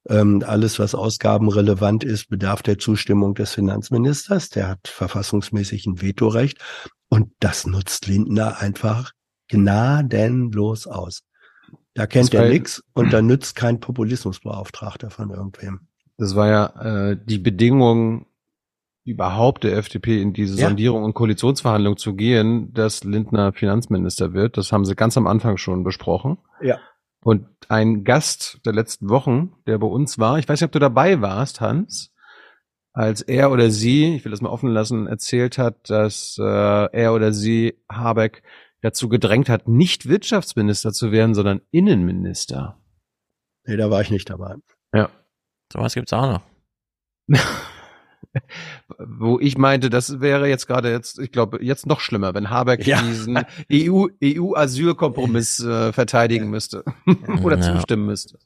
Ähm, 0.08 0.42
alles, 0.46 0.78
was 0.78 0.94
ausgabenrelevant 0.94 2.04
ist, 2.04 2.28
bedarf 2.28 2.62
der 2.62 2.78
Zustimmung 2.78 3.34
des 3.34 3.52
Finanzministers. 3.54 4.50
Der 4.50 4.68
hat 4.68 4.86
verfassungsmäßig 4.86 5.86
ein 5.86 6.02
Vetorecht. 6.02 6.58
Und 7.08 7.32
das 7.40 7.66
nutzt 7.66 8.06
Lindner 8.06 8.60
einfach 8.60 9.12
gnadenlos 9.48 10.86
aus. 10.86 11.22
Da 11.94 12.06
kennt 12.06 12.32
er 12.32 12.48
nichts 12.48 12.82
und 12.94 13.12
da 13.12 13.20
nützt 13.20 13.54
kein 13.54 13.80
Populismusbeauftragter 13.80 15.10
von 15.10 15.30
irgendwem. 15.30 15.80
Das 16.16 16.34
war 16.36 16.48
ja 16.48 17.10
äh, 17.10 17.18
die 17.22 17.38
Bedingung 17.38 18.26
überhaupt 19.04 19.64
der 19.64 19.76
FDP 19.76 20.22
in 20.22 20.32
diese 20.32 20.58
Ja. 20.60 20.68
Sondierung 20.68 21.04
und 21.04 21.14
Koalitionsverhandlung 21.14 21.96
zu 21.96 22.14
gehen, 22.14 22.72
dass 22.72 23.04
Lindner 23.04 23.52
Finanzminister 23.52 24.32
wird. 24.32 24.56
Das 24.56 24.72
haben 24.72 24.84
sie 24.84 24.94
ganz 24.94 25.16
am 25.16 25.26
Anfang 25.26 25.56
schon 25.56 25.82
besprochen. 25.84 26.38
Ja. 26.60 26.78
Und 27.24 27.46
ein 27.68 28.04
Gast 28.04 28.60
der 28.64 28.72
letzten 28.72 29.08
Wochen, 29.08 29.52
der 29.66 29.78
bei 29.78 29.86
uns 29.86 30.18
war, 30.18 30.38
ich 30.38 30.48
weiß 30.48 30.60
nicht, 30.60 30.66
ob 30.66 30.72
du 30.72 30.78
dabei 30.78 31.20
warst, 31.20 31.60
Hans, 31.60 32.12
als 32.92 33.22
er 33.22 33.50
oder 33.50 33.70
sie, 33.70 34.14
ich 34.16 34.24
will 34.24 34.30
das 34.30 34.40
mal 34.40 34.50
offen 34.50 34.70
lassen, 34.70 35.06
erzählt 35.06 35.56
hat, 35.58 35.88
dass 35.88 36.36
äh, 36.38 36.44
er 36.92 37.14
oder 37.14 37.32
sie 37.32 37.78
Habeck 37.90 38.42
dazu 38.82 39.08
gedrängt 39.08 39.48
hat, 39.48 39.66
nicht 39.68 40.08
Wirtschaftsminister 40.08 40.92
zu 40.92 41.10
werden, 41.12 41.34
sondern 41.34 41.62
Innenminister. 41.70 42.78
Nee, 43.64 43.76
da 43.76 43.90
war 43.90 44.00
ich 44.02 44.10
nicht 44.10 44.28
dabei. 44.28 44.56
Ja. 44.94 45.08
Sowas 45.72 45.94
gibt's 45.94 46.12
auch 46.12 46.30
noch. 46.30 47.38
Wo 48.98 49.38
ich 49.40 49.58
meinte, 49.58 49.90
das 49.90 50.20
wäre 50.20 50.48
jetzt 50.48 50.66
gerade 50.66 50.90
jetzt, 50.90 51.18
ich 51.18 51.32
glaube, 51.32 51.62
jetzt 51.62 51.86
noch 51.86 52.00
schlimmer, 52.00 52.34
wenn 52.34 52.50
Habeck 52.50 52.86
Ja. 52.86 53.02
diesen 53.02 53.38
E 53.68 53.90
EU, 53.90 54.08
EU-Asylkompromiss 54.22 55.60
äh, 55.60 55.92
verteidigen 55.92 56.48
müsste 56.50 56.84
oder 57.42 57.58
Ja. 57.58 57.74
zustimmen 57.74 58.06
müsste. 58.06 58.38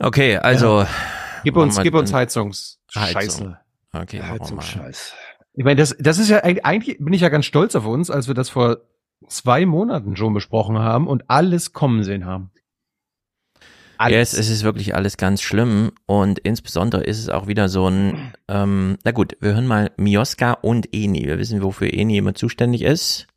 Okay, 0.00 0.36
also. 0.38 0.86
Gib 1.44 1.54
machen 1.54 1.68
uns, 1.68 1.80
gib 1.82 1.94
uns 1.94 2.12
Heizungs 2.12 2.80
Heizung. 2.94 3.12
Scheiße. 3.20 3.58
Okay, 3.94 4.18
machen 4.20 4.40
wir 4.48 4.54
mal. 4.56 4.62
Scheiß. 4.62 5.14
Ich 5.54 5.64
meine, 5.64 5.76
das, 5.76 5.96
das 5.98 6.18
ist 6.18 6.30
ja 6.30 6.38
eigentlich, 6.38 6.64
eigentlich 6.64 6.98
bin 6.98 7.12
ich 7.12 7.20
ja 7.20 7.28
ganz 7.28 7.44
stolz 7.44 7.74
auf 7.74 7.86
uns, 7.86 8.10
als 8.10 8.26
wir 8.26 8.34
das 8.34 8.48
vor 8.48 8.78
zwei 9.28 9.66
Monaten 9.66 10.16
schon 10.16 10.34
besprochen 10.34 10.78
haben 10.78 11.06
und 11.06 11.28
alles 11.28 11.72
kommen 11.72 12.02
sehen 12.04 12.24
haben. 12.24 12.50
Yes, 14.08 14.32
es 14.32 14.48
ist 14.48 14.64
wirklich 14.64 14.96
alles 14.96 15.16
ganz 15.16 15.42
schlimm 15.42 15.92
und 16.06 16.40
insbesondere 16.40 17.04
ist 17.04 17.20
es 17.20 17.28
auch 17.28 17.46
wieder 17.46 17.68
so 17.68 17.88
ein, 17.88 18.32
ähm, 18.48 18.98
na 19.04 19.12
gut, 19.12 19.36
wir 19.40 19.54
hören 19.54 19.66
mal 19.68 19.92
Mioska 19.96 20.54
und 20.54 20.92
Eni. 20.92 21.24
Wir 21.26 21.38
wissen, 21.38 21.62
wofür 21.62 21.92
Eni 21.92 22.16
immer 22.16 22.34
zuständig 22.34 22.82
ist. 22.82 23.28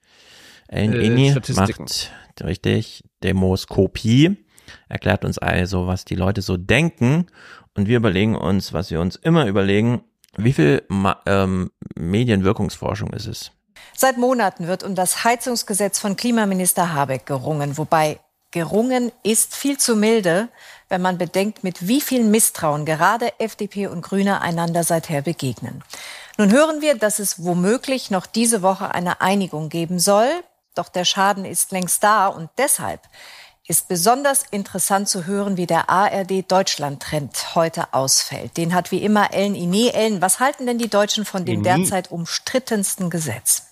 Äh, 0.68 0.86
Eni 0.86 1.36
macht, 1.56 2.12
richtig, 2.44 3.04
Demoskopie, 3.24 4.38
erklärt 4.90 5.24
uns 5.24 5.38
also, 5.38 5.86
was 5.86 6.04
die 6.04 6.16
Leute 6.16 6.42
so 6.42 6.58
denken 6.58 7.28
und 7.76 7.88
wir 7.88 7.98
überlegen 7.98 8.36
uns, 8.36 8.74
was 8.74 8.90
wir 8.90 9.02
uns 9.02 9.18
immer 9.18 9.46
überlegen, 9.46 10.02
wie 10.38 10.54
viel 10.54 10.84
Ma 10.88 11.22
ähm, 11.26 11.72
Medienwirkungsforschung 11.96 13.12
ist 13.12 13.28
es? 13.28 13.52
Seit 13.96 14.18
Monaten 14.18 14.68
wird 14.68 14.84
um 14.84 14.96
das 14.96 15.24
Heizungsgesetz 15.24 16.00
von 16.00 16.16
Klimaminister 16.16 16.94
Habeck 16.94 17.26
gerungen, 17.26 17.78
wobei 17.78 18.20
gerungen 18.52 19.12
ist 19.24 19.56
viel 19.56 19.78
zu 19.78 19.96
milde, 19.96 20.50
wenn 20.90 21.02
man 21.02 21.18
bedenkt, 21.18 21.64
mit 21.64 21.88
wie 21.88 22.02
viel 22.02 22.24
Misstrauen 22.24 22.86
gerade 22.86 23.34
FDP 23.40 23.88
und 23.88 24.02
Grüne 24.02 24.42
einander 24.42 24.84
seither 24.84 25.22
begegnen. 25.22 25.84
Nun 26.38 26.52
hören 26.52 26.82
wir, 26.82 26.96
dass 26.96 27.20
es 27.20 27.44
womöglich 27.44 28.12
noch 28.12 28.26
diese 28.26 28.62
Woche 28.62 28.94
eine 28.94 29.22
Einigung 29.22 29.70
geben 29.70 30.00
soll, 30.00 30.30
doch 30.76 30.90
der 30.90 31.06
Schaden 31.06 31.46
ist 31.46 31.72
längst 31.72 32.04
da 32.04 32.28
und 32.28 32.50
deshalb 32.58 33.02
ist 33.68 33.88
besonders 33.88 34.44
interessant 34.52 35.10
zu 35.10 35.26
hören, 35.26 35.58
wie 35.58 35.66
der 35.66 35.90
ARD 35.90 36.50
Deutschland-Trend 36.52 37.56
heute 37.56 37.94
ausfällt. 37.94 38.58
Den 38.58 38.76
hat 38.76 38.92
wie 38.92 39.04
immer 39.04 39.34
Ellen 39.34 39.56
Iné. 39.56 39.92
Ellen, 39.92 40.22
was 40.22 40.40
halten 40.40 40.68
denn 40.68 40.78
die 40.78 40.90
Deutschen 40.90 41.26
von 41.26 41.46
dem 41.46 41.64
derzeit 41.64 42.12
umstrittensten 42.12 43.10
Gesetz? 43.10 43.64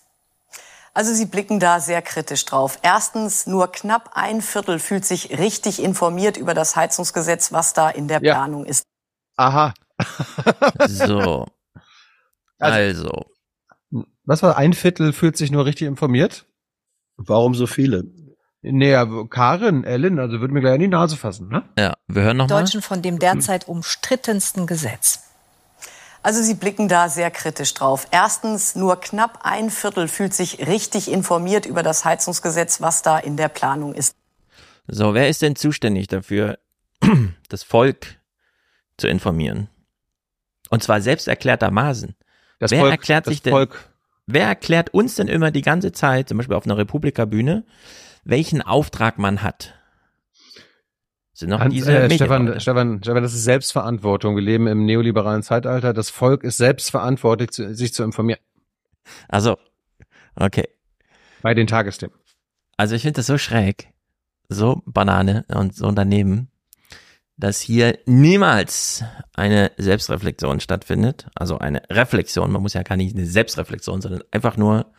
Also 0.95 1.13
Sie 1.13 1.25
blicken 1.25 1.59
da 1.59 1.79
sehr 1.79 2.01
kritisch 2.01 2.45
drauf. 2.45 2.79
Erstens, 2.81 3.47
nur 3.47 3.71
knapp 3.71 4.11
ein 4.13 4.41
Viertel 4.41 4.79
fühlt 4.79 5.05
sich 5.05 5.37
richtig 5.37 5.81
informiert 5.81 6.37
über 6.37 6.53
das 6.53 6.75
Heizungsgesetz, 6.75 7.51
was 7.51 7.73
da 7.73 7.89
in 7.89 8.07
der 8.07 8.21
Ja. 8.23 8.33
Planung 8.33 8.65
ist. 8.65 8.83
Aha. 9.37 9.73
So. 10.87 11.47
Also. 12.59 13.25
Was 14.23 14.41
war 14.41 14.55
ein 14.55 14.71
Viertel 14.71 15.11
fühlt 15.11 15.35
sich 15.35 15.51
nur 15.51 15.65
richtig 15.65 15.85
informiert? 15.85 16.45
Warum 17.17 17.55
so 17.55 17.67
viele? 17.67 18.05
Nee, 18.63 18.95
aber 18.95 19.27
Karin, 19.27 19.83
Ellen, 19.83 20.19
also 20.19 20.39
würde 20.39 20.53
mir 20.53 20.61
gleich 20.61 20.75
in 20.75 20.81
die 20.81 20.87
Nase 20.87 21.17
fassen, 21.17 21.49
ne? 21.49 21.63
Ja, 21.77 21.95
wir 22.07 22.21
hören 22.23 22.37
nochmal. 22.37 22.61
Deutschen 22.63 22.81
von 22.81 23.01
dem 23.01 23.19
derzeit 23.19 23.67
umstrittensten 23.67 24.67
Gesetz. 24.67 25.19
Also 26.21 26.41
Sie 26.41 26.53
blicken 26.53 26.87
da 26.87 27.09
sehr 27.09 27.29
kritisch 27.29 27.73
drauf. 27.73 28.07
Erstens, 28.11 28.75
nur 28.75 29.01
knapp 29.01 29.39
ein 29.43 29.69
Viertel 29.69 30.07
fühlt 30.07 30.33
sich 30.33 30.65
richtig 30.65 31.11
informiert 31.11 31.65
über 31.65 31.83
das 31.83 32.05
Heizungsgesetz, 32.05 32.79
was 32.79 33.01
da 33.01 33.19
in 33.19 33.35
der 33.35 33.49
Planung 33.49 33.93
ist. 33.93 34.15
So, 34.87 35.13
wer 35.13 35.27
ist 35.27 35.41
denn 35.41 35.57
zuständig 35.57 36.07
dafür, 36.07 36.57
das 37.49 37.63
Volk 37.63 38.19
zu 38.97 39.07
informieren? 39.09 39.67
Und 40.69 40.81
zwar 40.81 41.01
selbst 41.01 41.27
erklärtermaßen. 41.27 42.15
Das 42.59 42.71
wer 42.71 42.79
Volk- 42.79 42.91
erklärt 42.91 43.27
das 43.27 43.33
sich 43.33 43.41
denn, 43.41 43.51
Volk. 43.51 43.89
wer 44.25 44.47
erklärt 44.47 44.93
uns 44.93 45.15
denn 45.15 45.27
immer 45.27 45.51
die 45.51 45.61
ganze 45.61 45.91
Zeit, 45.91 46.29
zum 46.29 46.37
Beispiel 46.37 46.55
auf 46.55 46.65
einer 46.65 46.77
Republika-Bühne, 46.77 47.65
welchen 48.23 48.61
Auftrag 48.61 49.17
man 49.17 49.41
hat? 49.41 49.73
Sind 51.33 51.49
noch 51.49 51.59
Hans, 51.59 51.73
diese 51.73 51.97
äh, 51.97 52.13
Stefan, 52.13 52.59
Stefan, 52.59 53.01
Stefan, 53.01 53.23
das 53.23 53.33
ist 53.33 53.43
Selbstverantwortung. 53.43 54.35
Wir 54.35 54.43
leben 54.43 54.67
im 54.67 54.85
neoliberalen 54.85 55.41
Zeitalter. 55.41 55.93
Das 55.93 56.09
Volk 56.11 56.43
ist 56.43 56.57
selbstverantwortlich, 56.57 57.49
sich 57.51 57.93
zu 57.93 58.03
informieren. 58.03 58.39
Also, 59.27 59.57
okay. 60.35 60.67
Bei 61.41 61.53
den 61.53 61.67
Tagesthemen. 61.67 62.15
Also 62.77 62.95
ich 62.95 63.01
finde 63.01 63.17
das 63.17 63.27
so 63.27 63.37
schräg, 63.37 63.89
so 64.47 64.81
Banane 64.85 65.45
und 65.49 65.75
so 65.75 65.91
daneben, 65.91 66.49
dass 67.35 67.59
hier 67.59 67.97
niemals 68.05 69.03
eine 69.33 69.71
Selbstreflexion 69.77 70.59
stattfindet. 70.59 71.27
Also 71.35 71.57
eine 71.57 71.81
Reflexion. 71.89 72.51
Man 72.51 72.61
muss 72.61 72.73
ja 72.73 72.83
gar 72.83 72.95
nicht 72.95 73.15
eine 73.15 73.25
Selbstreflexion, 73.25 74.01
sondern 74.01 74.23
einfach 74.31 74.55
nur, 74.55 74.93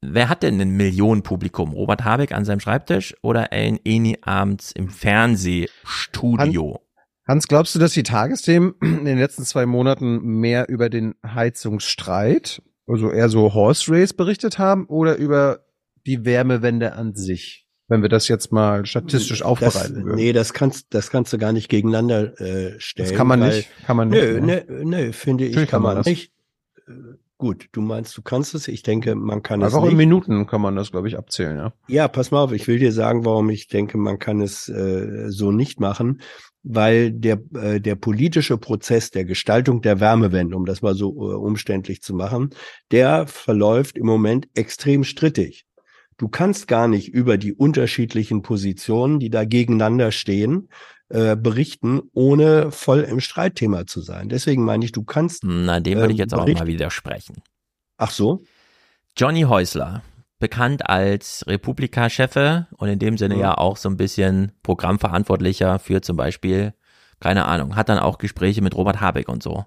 wer 0.00 0.28
hat 0.28 0.42
denn 0.42 0.60
ein 0.60 0.70
Millionenpublikum? 0.70 1.72
Robert 1.72 2.04
Habeck 2.04 2.32
an 2.32 2.44
seinem 2.44 2.60
Schreibtisch 2.60 3.14
oder 3.22 3.52
ein 3.52 3.78
Eni 3.84 4.18
abends 4.22 4.72
im 4.72 4.88
Fernsehstudio? 4.88 6.80
Hans, 7.26 7.46
glaubst 7.48 7.74
du, 7.74 7.78
dass 7.78 7.92
die 7.92 8.02
Tagesthemen 8.02 8.74
in 8.80 9.04
den 9.04 9.18
letzten 9.18 9.44
zwei 9.44 9.66
Monaten 9.66 10.18
mehr 10.18 10.68
über 10.68 10.88
den 10.88 11.14
Heizungsstreit, 11.24 12.62
also 12.86 13.10
eher 13.10 13.28
so 13.28 13.52
Horse 13.52 13.92
Race 13.92 14.14
berichtet 14.14 14.58
haben 14.58 14.86
oder 14.86 15.16
über 15.16 15.64
die 16.06 16.24
Wärmewende 16.24 16.94
an 16.94 17.14
sich? 17.14 17.66
Wenn 17.90 18.02
wir 18.02 18.08
das 18.10 18.28
jetzt 18.28 18.52
mal 18.52 18.84
statistisch 18.84 19.42
aufbereiten 19.42 19.94
das, 19.94 20.04
würden. 20.04 20.14
Nee, 20.16 20.32
das 20.34 20.52
kannst, 20.52 20.92
das 20.94 21.10
kannst 21.10 21.32
du 21.32 21.38
gar 21.38 21.52
nicht 21.52 21.70
gegeneinander 21.70 22.38
äh, 22.38 22.78
stellen. 22.78 23.08
Das 23.08 23.16
kann 23.16 23.26
man 23.26 23.40
weil- 23.40 23.56
nicht, 23.56 23.70
kann 23.86 23.96
man 23.96 24.08
nicht, 24.08 24.22
Nö, 24.22 24.40
ne? 24.40 24.64
nö, 24.68 24.84
nö, 24.84 25.12
finde 25.12 25.46
ich, 25.46 25.54
kann 25.54 25.66
kann 25.66 25.82
man 25.82 25.94
man 25.94 25.96
das. 25.98 26.06
nicht. 26.06 26.32
Gut, 27.38 27.68
du 27.70 27.80
meinst, 27.80 28.16
du 28.16 28.22
kannst 28.22 28.56
es. 28.56 28.66
Ich 28.66 28.82
denke, 28.82 29.14
man 29.14 29.44
kann 29.44 29.62
es 29.62 29.72
Einfach 29.72 29.88
in 29.88 29.96
Minuten 29.96 30.48
kann 30.48 30.60
man 30.60 30.74
das, 30.74 30.90
glaube 30.90 31.06
ich, 31.06 31.16
abzählen, 31.16 31.56
ja. 31.56 31.72
Ja, 31.86 32.08
pass 32.08 32.32
mal 32.32 32.42
auf, 32.42 32.52
ich 32.52 32.66
will 32.66 32.80
dir 32.80 32.90
sagen, 32.90 33.24
warum 33.24 33.48
ich 33.50 33.68
denke, 33.68 33.96
man 33.96 34.18
kann 34.18 34.40
es 34.40 34.68
äh, 34.68 35.30
so 35.30 35.52
nicht 35.52 35.78
machen, 35.78 36.20
weil 36.64 37.12
der, 37.12 37.40
äh, 37.54 37.80
der 37.80 37.94
politische 37.94 38.58
Prozess 38.58 39.12
der 39.12 39.24
Gestaltung 39.24 39.82
der 39.82 40.00
Wärmewende, 40.00 40.56
um 40.56 40.66
das 40.66 40.82
mal 40.82 40.94
so 40.96 41.12
äh, 41.12 41.34
umständlich 41.36 42.02
zu 42.02 42.12
machen, 42.12 42.50
der 42.90 43.28
verläuft 43.28 43.96
im 43.98 44.06
Moment 44.06 44.48
extrem 44.54 45.04
strittig. 45.04 45.64
Du 46.16 46.26
kannst 46.26 46.66
gar 46.66 46.88
nicht 46.88 47.08
über 47.08 47.38
die 47.38 47.52
unterschiedlichen 47.52 48.42
Positionen, 48.42 49.20
die 49.20 49.30
da 49.30 49.44
gegeneinander 49.44 50.10
stehen, 50.10 50.68
äh, 51.08 51.36
berichten, 51.36 52.02
ohne 52.12 52.70
voll 52.70 53.00
im 53.00 53.20
Streitthema 53.20 53.86
zu 53.86 54.00
sein. 54.00 54.28
Deswegen 54.28 54.64
meine 54.64 54.84
ich, 54.84 54.92
du 54.92 55.04
kannst. 55.04 55.42
Na, 55.44 55.80
dem 55.80 55.98
würde 55.98 56.12
ich 56.12 56.18
ähm, 56.18 56.24
jetzt 56.24 56.34
auch 56.34 56.46
mal 56.46 56.66
widersprechen. 56.66 57.42
Ach 57.96 58.10
so? 58.10 58.42
Johnny 59.16 59.42
Häusler, 59.42 60.02
bekannt 60.38 60.88
als 60.88 61.44
Republika-Chefe 61.46 62.68
und 62.76 62.88
in 62.88 62.98
dem 62.98 63.18
Sinne 63.18 63.34
Mhm. 63.36 63.40
ja 63.40 63.58
auch 63.58 63.76
so 63.76 63.88
ein 63.88 63.96
bisschen 63.96 64.52
Programmverantwortlicher 64.62 65.78
für 65.78 66.02
zum 66.02 66.16
Beispiel, 66.16 66.74
keine 67.20 67.46
Ahnung, 67.46 67.74
hat 67.74 67.88
dann 67.88 67.98
auch 67.98 68.18
Gespräche 68.18 68.62
mit 68.62 68.76
Robert 68.76 69.00
Habeck 69.00 69.28
und 69.28 69.42
so. 69.42 69.64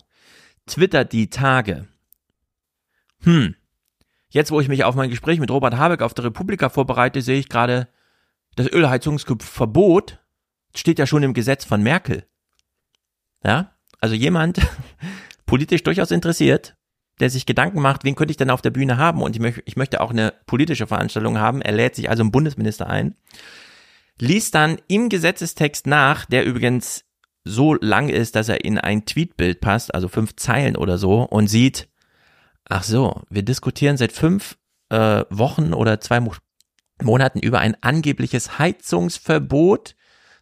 Twittert 0.67 1.11
die 1.11 1.29
Tage. 1.29 1.87
Hm. 3.23 3.55
Jetzt, 4.29 4.51
wo 4.51 4.61
ich 4.61 4.69
mich 4.69 4.85
auf 4.85 4.95
mein 4.95 5.09
Gespräch 5.09 5.39
mit 5.39 5.51
Robert 5.51 5.75
Habeck 5.75 6.01
auf 6.01 6.13
der 6.13 6.25
Republika 6.25 6.69
vorbereite, 6.69 7.21
sehe 7.21 7.39
ich 7.39 7.49
gerade, 7.49 7.89
das 8.55 8.71
Ölheizungsverbot 8.71 10.20
steht 10.76 10.99
ja 10.99 11.05
schon 11.07 11.24
im 11.24 11.34
Gesetz 11.34 11.65
von 11.65 11.82
Merkel. 11.82 12.26
Ja, 13.43 13.76
also 13.99 14.15
jemand 14.15 14.59
politisch 15.45 15.84
durchaus 15.84 16.11
interessiert, 16.11 16.76
der 17.19 17.30
sich 17.30 17.45
Gedanken 17.45 17.82
macht, 17.82 18.03
wen 18.03 18.15
könnte 18.15 18.32
ich 18.32 18.38
denn 18.38 18.49
auf 18.49 18.61
der 18.61 18.72
Bühne 18.72 18.97
haben 18.97 19.22
und 19.22 19.36
ich, 19.36 19.41
möch, 19.41 19.61
ich 19.65 19.76
möchte 19.76 20.01
auch 20.01 20.11
eine 20.11 20.34
politische 20.45 20.88
Veranstaltung 20.88 21.38
haben. 21.38 21.61
Er 21.61 21.72
lädt 21.72 21.95
sich 21.95 22.09
also 22.09 22.24
einen 22.24 22.32
Bundesminister 22.32 22.89
ein, 22.89 23.15
liest 24.19 24.55
dann 24.55 24.78
im 24.88 25.09
Gesetzestext 25.09 25.88
nach, 25.88 26.26
der 26.26 26.45
übrigens 26.45 27.05
so 27.43 27.74
lang 27.76 28.09
ist, 28.09 28.36
dass 28.36 28.49
er 28.49 28.63
in 28.63 28.78
ein 28.78 29.05
Tweetbild 29.05 29.61
passt, 29.61 29.93
also 29.93 30.07
fünf 30.07 30.36
Zeilen 30.36 30.76
oder 30.76 30.97
so, 30.97 31.24
und 31.24 31.47
sieht, 31.47 31.89
ach 32.65 32.84
so, 32.84 33.22
wir 33.30 33.43
diskutieren 33.43 33.97
seit 33.97 34.11
fünf 34.11 34.57
äh, 34.89 35.24
Wochen 35.30 35.74
oder 35.74 35.99
zwei 35.99 36.19
Mo 36.19 36.34
Monaten 37.01 37.39
über 37.39 37.57
ein 37.57 37.76
angebliches 37.82 38.59
Heizungsverbot, 38.59 39.95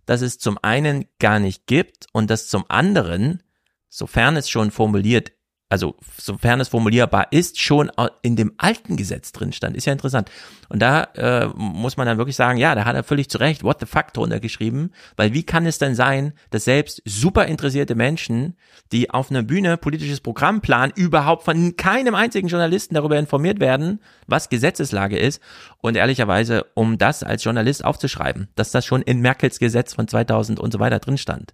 das 0.09 0.23
es 0.23 0.39
zum 0.39 0.57
einen 0.63 1.05
gar 1.19 1.37
nicht 1.37 1.67
gibt 1.67 2.07
und 2.13 2.31
das 2.31 2.47
zum 2.47 2.65
anderen, 2.67 3.43
sofern 3.89 4.37
es 4.37 4.49
schon 4.49 4.71
formuliert, 4.71 5.33
also 5.69 5.95
sofern 6.17 6.59
es 6.59 6.67
formulierbar 6.67 7.27
ist, 7.31 7.61
schon 7.61 7.91
in 8.23 8.35
dem 8.35 8.53
alten 8.57 8.97
Gesetz 8.97 9.31
drin 9.31 9.53
stand. 9.53 9.77
Ist 9.77 9.85
ja 9.85 9.93
interessant. 9.93 10.31
Und 10.67 10.79
da 10.79 11.03
äh, 11.15 11.47
muss 11.55 11.95
man 11.95 12.07
dann 12.07 12.17
wirklich 12.17 12.35
sagen, 12.35 12.57
ja, 12.57 12.73
da 12.73 12.85
hat 12.85 12.95
er 12.95 13.03
völlig 13.03 13.29
zu 13.29 13.37
Recht 13.37 13.63
What 13.63 13.79
the 13.79 13.85
fuck 13.85 14.11
drunter 14.13 14.39
geschrieben, 14.39 14.91
weil 15.15 15.33
wie 15.33 15.43
kann 15.43 15.67
es 15.67 15.77
denn 15.77 15.93
sein, 15.93 16.33
dass 16.49 16.65
selbst 16.65 17.03
super 17.05 17.45
interessierte 17.45 17.93
Menschen, 17.93 18.55
die 18.91 19.11
auf 19.11 19.29
einer 19.29 19.43
Bühne 19.43 19.77
politisches 19.77 20.21
Programm 20.21 20.61
planen, 20.61 20.91
überhaupt 20.95 21.43
von 21.43 21.75
keinem 21.77 22.15
einzigen 22.15 22.47
Journalisten 22.47 22.95
darüber 22.95 23.19
informiert 23.19 23.59
werden, 23.59 23.99
was 24.25 24.49
Gesetzeslage 24.49 25.19
ist 25.19 25.39
und 25.81 25.95
ehrlicherweise, 25.95 26.65
um 26.73 26.97
das 26.97 27.21
als 27.21 27.43
Journalist 27.43 27.85
aufzuschreiben, 27.85 28.49
dass 28.55 28.71
das 28.71 28.87
schon 28.87 29.03
in 29.03 29.21
Merkels 29.21 29.59
Gesetz 29.59 29.93
von 29.93 30.07
2000 30.07 30.59
und 30.59 30.73
so 30.73 30.79
weiter 30.79 30.97
drin 30.97 31.19
stand. 31.19 31.53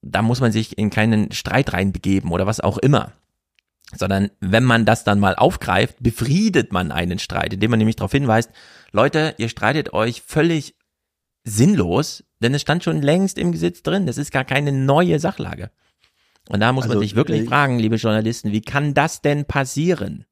Da 0.00 0.22
muss 0.22 0.40
man 0.40 0.52
sich 0.52 0.78
in 0.78 0.90
keinen 0.90 1.32
Streit 1.32 1.74
reinbegeben 1.74 2.30
oder 2.30 2.46
was 2.46 2.60
auch 2.60 2.78
immer 2.78 3.12
sondern 3.96 4.30
wenn 4.40 4.64
man 4.64 4.84
das 4.84 5.04
dann 5.04 5.20
mal 5.20 5.34
aufgreift, 5.34 5.96
befriedet 6.00 6.72
man 6.72 6.92
einen 6.92 7.18
Streit, 7.18 7.52
indem 7.54 7.70
man 7.70 7.78
nämlich 7.78 7.96
darauf 7.96 8.12
hinweist, 8.12 8.50
Leute, 8.92 9.34
ihr 9.38 9.48
streitet 9.48 9.92
euch 9.92 10.22
völlig 10.22 10.74
sinnlos, 11.44 12.24
denn 12.40 12.54
es 12.54 12.62
stand 12.62 12.84
schon 12.84 13.02
längst 13.02 13.38
im 13.38 13.52
Gesetz 13.52 13.82
drin, 13.82 14.06
das 14.06 14.18
ist 14.18 14.30
gar 14.30 14.44
keine 14.44 14.72
neue 14.72 15.18
Sachlage. 15.18 15.70
Und 16.48 16.60
da 16.60 16.72
muss 16.72 16.84
man 16.84 16.92
Also, 16.92 17.02
sich 17.02 17.14
wirklich 17.14 17.42
äh, 17.42 17.46
fragen, 17.46 17.78
liebe 17.78 17.96
Journalisten, 17.96 18.52
wie 18.52 18.62
kann 18.62 18.94
das 18.94 19.22
denn 19.22 19.44
passieren? 19.44 20.26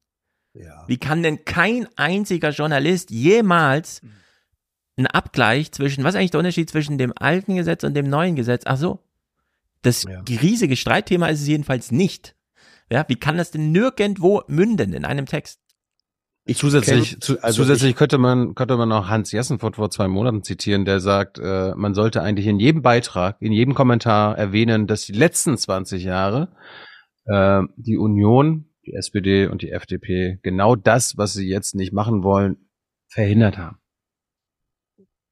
Wie 0.87 0.97
kann 0.97 1.23
denn 1.23 1.45
kein 1.45 1.87
einziger 1.95 2.49
Journalist 2.49 3.11
jemals 3.11 4.01
einen 4.97 5.07
Abgleich 5.07 5.71
zwischen, 5.71 6.03
was 6.03 6.13
ist 6.13 6.19
eigentlich 6.19 6.31
der 6.31 6.39
Unterschied 6.39 6.69
zwischen 6.69 6.97
dem 6.97 7.13
alten 7.15 7.55
Gesetz 7.55 7.83
und 7.83 7.93
dem 7.93 8.09
neuen 8.09 8.35
Gesetz? 8.35 8.63
Ach 8.65 8.77
so, 8.77 8.99
das 9.81 10.05
riesige 10.27 10.75
Streitthema 10.75 11.27
ist 11.27 11.41
es 11.41 11.47
jedenfalls 11.47 11.91
nicht. 11.91 12.35
Ja, 12.91 13.05
wie 13.07 13.15
kann 13.15 13.37
das 13.37 13.51
denn 13.51 13.71
nirgendwo 13.71 14.41
münden 14.47 14.93
in 14.93 15.05
einem 15.05 15.25
Text? 15.25 15.59
zusätzlich, 16.53 17.11
kenn- 17.13 17.21
zu, 17.21 17.41
also 17.41 17.61
zusätzlich 17.63 17.91
ich- 17.91 17.95
könnte 17.95 18.17
man 18.17 18.55
könnte 18.55 18.75
man 18.75 18.89
noch 18.89 19.07
Hans 19.07 19.31
Jessen 19.31 19.59
vor, 19.59 19.71
vor 19.73 19.89
zwei 19.89 20.07
Monaten 20.09 20.43
zitieren, 20.43 20.83
der 20.85 20.99
sagt, 20.99 21.39
äh, 21.39 21.73
man 21.75 21.93
sollte 21.93 22.21
eigentlich 22.21 22.47
in 22.47 22.59
jedem 22.59 22.81
Beitrag, 22.81 23.37
in 23.39 23.53
jedem 23.53 23.73
Kommentar 23.75 24.37
erwähnen, 24.37 24.87
dass 24.87 25.05
die 25.05 25.13
letzten 25.13 25.57
20 25.57 26.03
Jahre 26.03 26.49
äh, 27.25 27.61
die 27.77 27.95
Union, 27.97 28.65
die 28.85 28.93
SPD 28.93 29.45
und 29.47 29.61
die 29.61 29.69
FDP 29.71 30.39
genau 30.43 30.75
das, 30.75 31.15
was 31.17 31.33
sie 31.33 31.47
jetzt 31.47 31.75
nicht 31.75 31.93
machen 31.93 32.23
wollen, 32.23 32.57
verhindert 33.07 33.57
haben. 33.57 33.77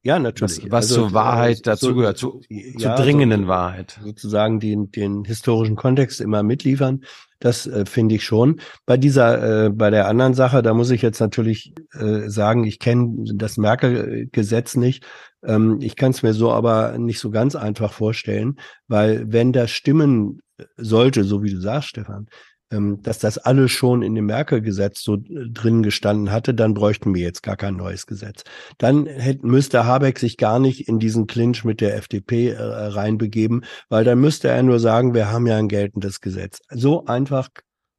Ja, 0.02 0.18
natürlich. 0.18 0.62
Was, 0.64 0.70
was 0.70 0.84
Also, 0.90 0.94
zur 1.08 1.12
Wahrheit 1.12 1.58
äh, 1.58 1.62
dazu 1.62 1.86
so- 1.86 1.94
gehört, 1.94 2.16
zu, 2.18 2.40
ja, 2.48 2.96
zur 2.96 3.04
dringenden 3.04 3.42
so- 3.42 3.48
Wahrheit. 3.48 4.00
sozusagen 4.02 4.58
den, 4.58 4.90
den 4.90 5.24
historischen 5.24 5.76
Kontext 5.76 6.20
immer 6.20 6.42
mitliefern. 6.42 7.02
Das 7.38 7.66
äh, 7.66 7.84
finde 7.86 8.14
ich 8.14 8.24
schon. 8.24 8.60
Bei 8.86 8.96
dieser, 8.96 9.66
äh, 9.66 9.70
bei 9.70 9.90
der 9.90 10.08
anderen 10.08 10.34
Sache, 10.34 10.62
da 10.62 10.72
muss 10.74 10.90
ich 10.90 11.02
jetzt 11.02 11.20
natürlich 11.20 11.74
äh, 11.92 12.28
sagen, 12.28 12.64
ich 12.64 12.78
kenne 12.78 13.24
das 13.34 13.56
Merkel-Gesetz 13.56 14.76
nicht. 14.76 15.04
Ähm, 15.44 15.78
ich 15.80 15.96
kann 15.96 16.10
es 16.12 16.22
mir 16.22 16.34
so 16.34 16.50
aber 16.52 16.96
nicht 16.98 17.18
so 17.18 17.30
ganz 17.30 17.54
einfach 17.56 17.92
vorstellen, 17.92 18.56
weil 18.88 19.24
wenn 19.32 19.52
das 19.52 19.70
stimmen 19.70 20.40
sollte, 20.76 21.24
so 21.24 21.42
wie 21.42 21.50
du 21.50 21.60
sagst, 21.60 21.88
Stefan, 21.90 22.26
dass 22.70 23.18
das 23.18 23.36
alles 23.38 23.72
schon 23.72 24.02
in 24.02 24.14
dem 24.14 24.26
Merkel-Gesetz 24.26 25.02
so 25.02 25.14
äh, 25.16 25.48
drin 25.50 25.82
gestanden 25.82 26.30
hatte, 26.30 26.54
dann 26.54 26.72
bräuchten 26.72 27.12
wir 27.14 27.22
jetzt 27.22 27.42
gar 27.42 27.56
kein 27.56 27.74
neues 27.76 28.06
Gesetz. 28.06 28.44
Dann 28.78 29.06
hätte, 29.06 29.44
müsste 29.44 29.84
Habeck 29.86 30.20
sich 30.20 30.36
gar 30.36 30.60
nicht 30.60 30.86
in 30.86 31.00
diesen 31.00 31.26
Clinch 31.26 31.64
mit 31.64 31.80
der 31.80 31.96
FDP 31.96 32.50
äh, 32.50 32.62
reinbegeben, 32.62 33.64
weil 33.88 34.04
dann 34.04 34.20
müsste 34.20 34.48
er 34.48 34.62
nur 34.62 34.78
sagen, 34.78 35.14
wir 35.14 35.30
haben 35.32 35.48
ja 35.48 35.56
ein 35.56 35.66
geltendes 35.68 36.20
Gesetz. 36.20 36.60
So 36.70 37.06
einfach, 37.06 37.48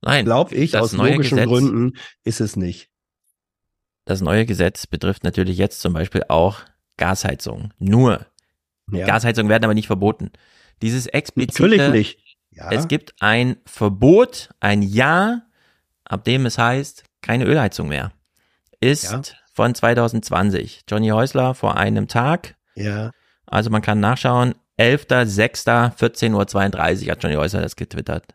Nein, 0.02 0.24
glaube 0.24 0.56
ich, 0.56 0.78
aus 0.78 0.94
logischen 0.94 1.38
Gesetz- 1.38 1.50
Gründen 1.50 1.98
ist 2.24 2.40
es 2.40 2.56
nicht. 2.56 2.88
das 4.06 4.22
neue 4.22 4.46
Gesetz 4.46 4.88
betrifft 4.88 5.24
natürlich 5.26 5.58
jetzt 5.58 5.82
zum 5.82 5.94
Beispiel 5.94 6.24
auch 6.30 6.60
Gasheizung. 6.98 7.74
Nur. 7.78 8.26
Ja. 8.92 9.06
Gasheizungen 9.06 9.50
werden 9.50 9.64
aber 9.66 9.74
nicht 9.74 9.88
verboten. 9.88 10.32
Dieses 10.82 11.08
explizite. 11.08 11.62
Natürlich 11.64 11.92
nicht. 11.92 12.31
Ja. 12.52 12.70
Es 12.72 12.88
gibt 12.88 13.14
ein 13.20 13.58
Verbot, 13.66 14.50
ein 14.60 14.82
Ja, 14.82 15.42
ab 16.06 16.24
dem 16.26 16.46
es 16.46 16.58
heißt, 16.58 17.04
keine 17.22 17.46
Ölheizung 17.46 17.88
mehr. 17.88 18.12
Ist 18.80 19.12
Ja. 19.12 19.22
von 19.54 19.74
2020. 19.74 20.82
Johnny 20.90 21.10
Häusler 21.10 21.56
vor 21.56 21.78
einem 21.78 22.08
Tag. 22.08 22.56
Ja. 22.76 23.12
Also 23.46 23.70
man 23.70 23.82
kann 23.82 24.00
nachschauen. 24.00 24.56
11.06.14.32 24.78 27.06
Uhr 27.06 27.12
hat 27.12 27.24
Johnny 27.24 27.36
Häusler 27.36 27.62
das 27.62 27.76
getwittert. 27.76 28.26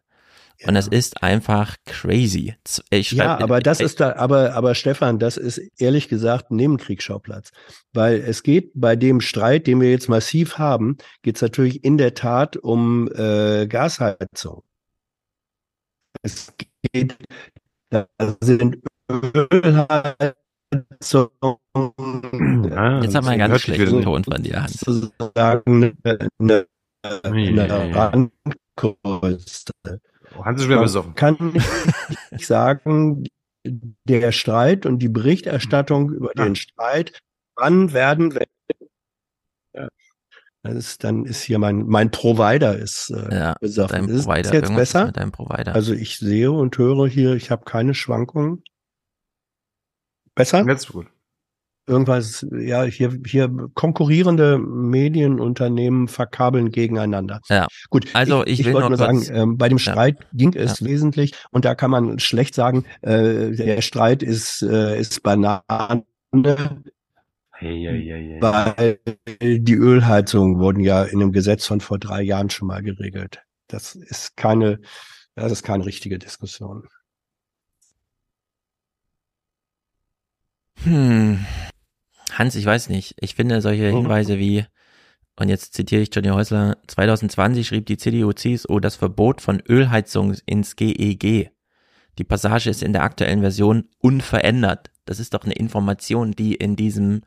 Und 0.64 0.74
das 0.74 0.88
ist 0.88 1.22
einfach 1.22 1.76
crazy. 1.84 2.54
Z- 2.64 2.84
Ich 2.90 3.12
Ja, 3.12 3.38
aber 3.38 3.60
das 3.60 3.80
ist 3.80 4.00
da, 4.00 4.16
aber, 4.16 4.54
aber 4.54 4.74
Stefan, 4.74 5.18
das 5.18 5.36
ist 5.36 5.58
ehrlich 5.78 6.08
gesagt 6.08 6.50
ein 6.50 6.56
Nebenkriegsschauplatz. 6.56 7.50
Weil 7.92 8.16
es 8.26 8.42
geht 8.42 8.70
bei 8.74 8.96
dem 8.96 9.20
Streit, 9.20 9.66
den 9.66 9.80
wir 9.80 9.90
jetzt 9.90 10.08
massiv 10.08 10.58
haben, 10.58 10.96
geht 11.22 11.36
es 11.36 11.42
natürlich 11.42 11.84
in 11.84 11.98
der 11.98 12.14
Tat 12.14 12.56
um 12.56 13.08
äh, 13.14 13.66
Gasheizung. 13.66 14.62
Es 16.22 16.52
geht, 16.92 17.16
da 17.90 18.06
sind 18.40 18.78
Ölheizungen. 19.10 20.36
Jetzt 23.02 23.14
hat 23.14 23.24
man 23.24 23.28
einen 23.28 23.38
ganz 23.38 23.60
schlechten 23.60 24.02
Ton 24.02 24.24
von 24.24 24.42
dir, 24.42 24.62
Hans. 24.62 24.80
Sozusagen 24.80 25.96
eine, 26.02 26.28
eine, 26.38 26.66
eine 27.02 27.30
ui, 27.30 27.50
ui. 27.50 27.92
Randgröße. 27.92 29.72
Hans 30.44 30.62
ist 30.62 30.68
wieder 30.68 30.80
besoffen. 30.80 31.14
kann 31.14 31.36
nicht 32.30 32.46
sagen, 32.46 33.24
der 33.64 34.32
Streit 34.32 34.86
und 34.86 34.98
die 35.00 35.08
Berichterstattung 35.08 36.10
über 36.12 36.30
den 36.36 36.54
Streit, 36.56 37.18
wann 37.56 37.92
werden 37.92 38.32
Ja. 39.74 39.88
das 40.62 40.74
ist, 40.74 41.04
dann 41.04 41.24
ist 41.24 41.42
hier 41.42 41.58
mein 41.58 41.86
mein 41.86 42.10
Provider 42.10 42.76
ist 42.78 43.10
äh, 43.10 43.34
Ja, 43.34 43.56
besoffen. 43.60 44.06
dein 44.06 44.08
Ist 44.08 44.20
es 44.20 44.26
Provider, 44.26 44.52
jetzt 44.54 44.74
besser? 44.74 45.06
mit 45.06 45.16
deinem 45.16 45.32
Provider. 45.32 45.74
Also 45.74 45.92
ich 45.94 46.18
sehe 46.18 46.52
und 46.52 46.76
höre 46.78 47.08
hier, 47.08 47.34
ich 47.34 47.50
habe 47.50 47.64
keine 47.64 47.94
Schwankungen. 47.94 48.62
Besser? 50.34 50.64
Jetzt 50.66 50.92
gut. 50.92 51.06
Irgendwas, 51.88 52.44
ja, 52.52 52.82
hier, 52.82 53.16
hier 53.24 53.48
konkurrierende 53.74 54.58
Medienunternehmen 54.58 56.08
verkabeln 56.08 56.72
gegeneinander. 56.72 57.40
Ja. 57.48 57.68
Gut, 57.90 58.08
Also 58.12 58.44
ich 58.44 58.64
will 58.64 58.74
wollte 58.74 58.88
nur 58.88 58.98
sagen, 58.98 59.24
ähm, 59.30 59.56
bei 59.56 59.68
dem 59.68 59.78
Ja. 59.78 59.92
Streit 59.92 60.16
ging 60.32 60.52
es 60.54 60.84
wesentlich 60.84 61.32
und 61.52 61.64
da 61.64 61.76
kann 61.76 61.92
man 61.92 62.18
schlecht 62.18 62.56
sagen, 62.56 62.84
äh, 63.02 63.52
der 63.52 63.80
Streit 63.82 64.22
ist, 64.24 64.62
äh, 64.62 64.98
ist 64.98 65.22
Banane, 65.22 65.62
Hey, 67.58 67.82
hey, 67.88 68.04
hey, 68.04 68.38
hey. 68.38 68.42
weil 68.42 68.98
die 69.64 69.74
Ölheizungen 69.74 70.58
wurden 70.58 70.80
ja 70.80 71.04
in 71.04 71.22
einem 71.22 71.32
Gesetz 71.32 71.66
von 71.66 71.80
vor 71.80 71.98
drei 71.98 72.20
Jahren 72.22 72.50
schon 72.50 72.68
mal 72.68 72.82
geregelt. 72.82 73.42
Das 73.68 73.94
ist 73.94 74.36
keine, 74.36 74.80
das 75.36 75.52
ist 75.52 75.62
keine 75.62 75.86
richtige 75.86 76.18
Diskussion. 76.18 76.88
Hm. 80.84 81.38
Hans, 82.38 82.54
ich 82.54 82.66
weiß 82.66 82.88
nicht. 82.88 83.14
Ich 83.20 83.34
finde 83.34 83.60
solche 83.60 83.90
Mhm. 83.92 83.96
Hinweise 83.98 84.38
wie, 84.38 84.64
und 85.38 85.48
jetzt 85.48 85.74
zitiere 85.74 86.02
ich 86.02 86.10
Johnny 86.14 86.28
Häusler, 86.28 86.76
2020 86.86 87.66
schrieb 87.66 87.86
die 87.86 87.96
CDU-CSU 87.96 88.80
das 88.80 88.96
Verbot 88.96 89.40
von 89.40 89.60
Ölheizung 89.68 90.34
ins 90.46 90.76
GEG. 90.76 91.50
Die 92.18 92.24
Passage 92.24 92.70
ist 92.70 92.82
in 92.82 92.92
der 92.92 93.02
aktuellen 93.02 93.40
Version 93.40 93.88
unverändert. 93.98 94.90
Das 95.04 95.20
ist 95.20 95.34
doch 95.34 95.44
eine 95.44 95.52
Information, 95.54 96.32
die 96.32 96.54
in 96.54 96.74
diesem, 96.74 97.22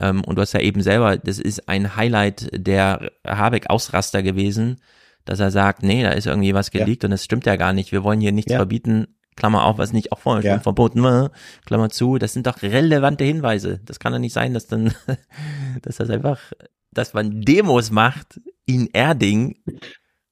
ähm, 0.00 0.22
und 0.24 0.36
du 0.36 0.42
hast 0.42 0.52
ja 0.52 0.60
eben 0.60 0.82
selber, 0.82 1.16
das 1.16 1.38
ist 1.38 1.68
ein 1.68 1.96
Highlight 1.96 2.48
der 2.52 3.10
Habeck-Ausraster 3.26 4.22
gewesen, 4.22 4.80
dass 5.24 5.40
er 5.40 5.50
sagt, 5.50 5.82
nee, 5.82 6.02
da 6.02 6.10
ist 6.10 6.26
irgendwie 6.26 6.54
was 6.54 6.70
Ja. 6.72 6.84
geleakt 6.84 7.04
und 7.04 7.10
das 7.10 7.24
stimmt 7.24 7.44
ja 7.46 7.56
gar 7.56 7.72
nicht. 7.72 7.92
Wir 7.92 8.04
wollen 8.04 8.20
hier 8.20 8.32
nichts 8.32 8.52
Ja. 8.52 8.58
verbieten, 8.58 9.16
Klammer 9.40 9.64
auf, 9.64 9.78
was 9.78 9.92
nicht 9.94 10.12
auch 10.12 10.18
vorher 10.20 10.44
Ja. 10.44 10.52
schon 10.54 10.62
verboten 10.62 11.02
war, 11.02 11.32
Klammer 11.64 11.88
zu. 11.88 12.18
Das 12.18 12.34
sind 12.34 12.46
doch 12.46 12.60
relevante 12.62 13.24
Hinweise. 13.24 13.80
Das 13.86 13.98
kann 13.98 14.12
doch 14.12 14.18
nicht 14.18 14.34
sein, 14.34 14.52
dass 14.54 14.66
dann, 14.66 14.94
dass 15.82 15.96
das 15.96 16.10
einfach, 16.10 16.52
dass 16.92 17.14
man 17.14 17.40
Demos 17.40 17.90
macht 17.90 18.38
in 18.66 18.88
Erding 18.92 19.62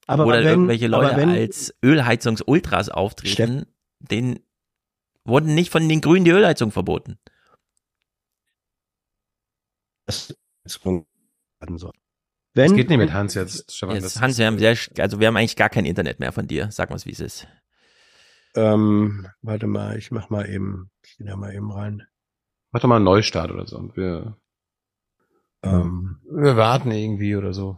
Aber 0.05 0.27
oder 0.27 0.39
wenn- 0.39 0.47
irgendwelche 0.47 0.87
Leute 0.87 1.17
wenn- 1.17 1.29
als 1.29 1.73
Ölheizungsultras 1.83 2.89
auftreten, 2.89 3.65
denen 3.99 4.39
wurden 5.25 5.55
nicht 5.55 5.71
von 5.71 5.89
den 5.89 6.01
Grünen 6.01 6.23
die 6.25 6.31
Ölheizung 6.31 6.71
verboten. 6.71 7.17
Das 10.05 10.33
ist 10.65 10.85
werden 10.85 11.77
soll. 11.77 11.93
Was 12.55 12.73
geht 12.73 12.89
nicht 12.89 12.97
mit 12.97 13.13
Hans 13.13 13.35
jetzt, 13.35 13.71
Stefan? 13.75 13.95
Jetzt, 13.95 14.15
Das- 14.15 14.21
Hans, 14.21 14.37
wir 14.37 14.45
haben 14.47 14.57
sehr, 14.59 14.75
also 14.99 15.19
wir 15.19 15.27
haben 15.27 15.37
eigentlich 15.37 15.55
gar 15.55 15.69
kein 15.69 15.85
Internet 15.85 16.19
mehr 16.19 16.31
von 16.31 16.47
dir. 16.47 16.69
Sag 16.71 16.89
mal, 16.89 16.99
wie 17.05 17.11
es 17.11 17.19
ist. 17.19 17.47
Ähm, 18.55 19.27
warte 19.41 19.67
mal, 19.67 19.97
ich 19.97 20.11
mach 20.11 20.29
mal 20.29 20.49
eben, 20.49 20.91
ich 21.03 21.17
geh 21.17 21.23
da 21.25 21.35
mal 21.35 21.53
eben 21.53 21.71
rein. 21.71 22.07
Mach 22.71 22.81
doch 22.81 22.87
mal 22.89 22.97
einen 22.97 23.05
Neustart 23.05 23.51
oder 23.51 23.67
so. 23.67 23.77
Und 23.77 23.95
wir, 23.95 24.37
Ähm, 25.63 26.21
wir 26.23 26.55
warten 26.55 26.91
irgendwie 26.91 27.35
oder 27.35 27.53
so. 27.53 27.77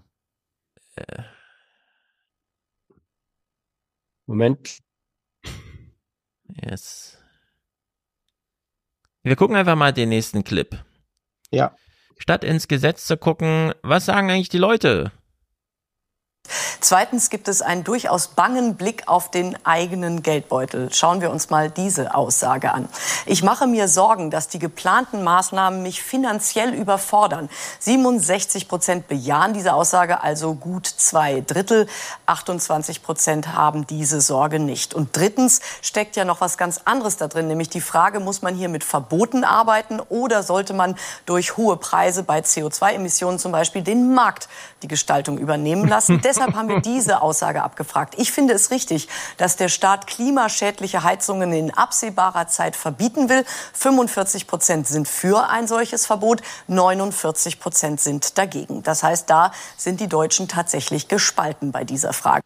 Moment. 4.25 4.79
Yes. 6.63 7.17
Wir 9.23 9.35
gucken 9.35 9.55
einfach 9.55 9.75
mal 9.75 9.93
den 9.93 10.09
nächsten 10.09 10.43
Clip. 10.43 10.83
Ja. 11.51 11.75
Statt 12.17 12.43
ins 12.43 12.67
Gesetz 12.67 13.07
zu 13.07 13.17
gucken, 13.17 13.73
was 13.81 14.05
sagen 14.05 14.29
eigentlich 14.29 14.49
die 14.49 14.57
Leute? 14.57 15.11
Zweitens 16.79 17.29
gibt 17.29 17.47
es 17.47 17.61
einen 17.61 17.83
durchaus 17.83 18.29
bangen 18.29 18.75
Blick 18.75 19.07
auf 19.07 19.31
den 19.31 19.57
eigenen 19.65 20.23
Geldbeutel. 20.23 20.91
Schauen 20.93 21.21
wir 21.21 21.31
uns 21.31 21.49
mal 21.49 21.69
diese 21.69 22.15
Aussage 22.15 22.73
an. 22.73 22.89
Ich 23.25 23.43
mache 23.43 23.67
mir 23.67 23.87
Sorgen, 23.87 24.31
dass 24.31 24.47
die 24.47 24.59
geplanten 24.59 25.23
Maßnahmen 25.23 25.81
mich 25.81 26.01
finanziell 26.01 26.73
überfordern. 26.73 27.49
67 27.79 28.67
Prozent 28.67 29.07
bejahen 29.07 29.53
diese 29.53 29.73
Aussage, 29.73 30.21
also 30.21 30.55
gut 30.55 30.87
zwei 30.87 31.41
Drittel. 31.41 31.87
28 32.25 33.03
Prozent 33.03 33.53
haben 33.53 33.87
diese 33.87 34.21
Sorge 34.21 34.59
nicht. 34.59 34.93
Und 34.93 35.15
drittens 35.15 35.61
steckt 35.81 36.15
ja 36.15 36.25
noch 36.25 36.41
was 36.41 36.57
ganz 36.57 36.81
anderes 36.85 37.17
da 37.17 37.27
drin, 37.27 37.47
nämlich 37.47 37.69
die 37.69 37.81
Frage, 37.81 38.19
muss 38.19 38.41
man 38.41 38.55
hier 38.55 38.69
mit 38.69 38.83
Verboten 38.83 39.43
arbeiten 39.43 39.99
oder 39.99 40.43
sollte 40.43 40.73
man 40.73 40.95
durch 41.25 41.57
hohe 41.57 41.77
Preise 41.77 42.23
bei 42.23 42.39
CO2-Emissionen 42.39 43.39
zum 43.39 43.51
Beispiel 43.51 43.81
den 43.81 44.13
Markt 44.13 44.47
die 44.81 44.87
Gestaltung 44.87 45.37
übernehmen 45.37 45.87
lassen? 45.87 46.21
Deshalb 46.41 46.55
haben 46.55 46.69
wir 46.69 46.81
diese 46.81 47.21
Aussage 47.21 47.61
abgefragt. 47.61 48.15
Ich 48.17 48.31
finde 48.31 48.55
es 48.55 48.71
richtig, 48.71 49.07
dass 49.37 49.57
der 49.57 49.69
Staat 49.69 50.07
klimaschädliche 50.07 51.03
Heizungen 51.03 51.53
in 51.53 51.71
absehbarer 51.71 52.47
Zeit 52.47 52.75
verbieten 52.75 53.29
will. 53.29 53.43
45 53.73 54.47
Prozent 54.47 54.87
sind 54.87 55.07
für 55.07 55.49
ein 55.49 55.67
solches 55.67 56.07
Verbot, 56.07 56.41
49 56.67 57.59
Prozent 57.59 57.99
sind 57.99 58.39
dagegen. 58.39 58.81
Das 58.81 59.03
heißt, 59.03 59.29
da 59.29 59.51
sind 59.77 59.99
die 59.99 60.07
Deutschen 60.07 60.47
tatsächlich 60.47 61.07
gespalten 61.07 61.71
bei 61.71 61.83
dieser 61.83 62.11
Frage. 62.11 62.41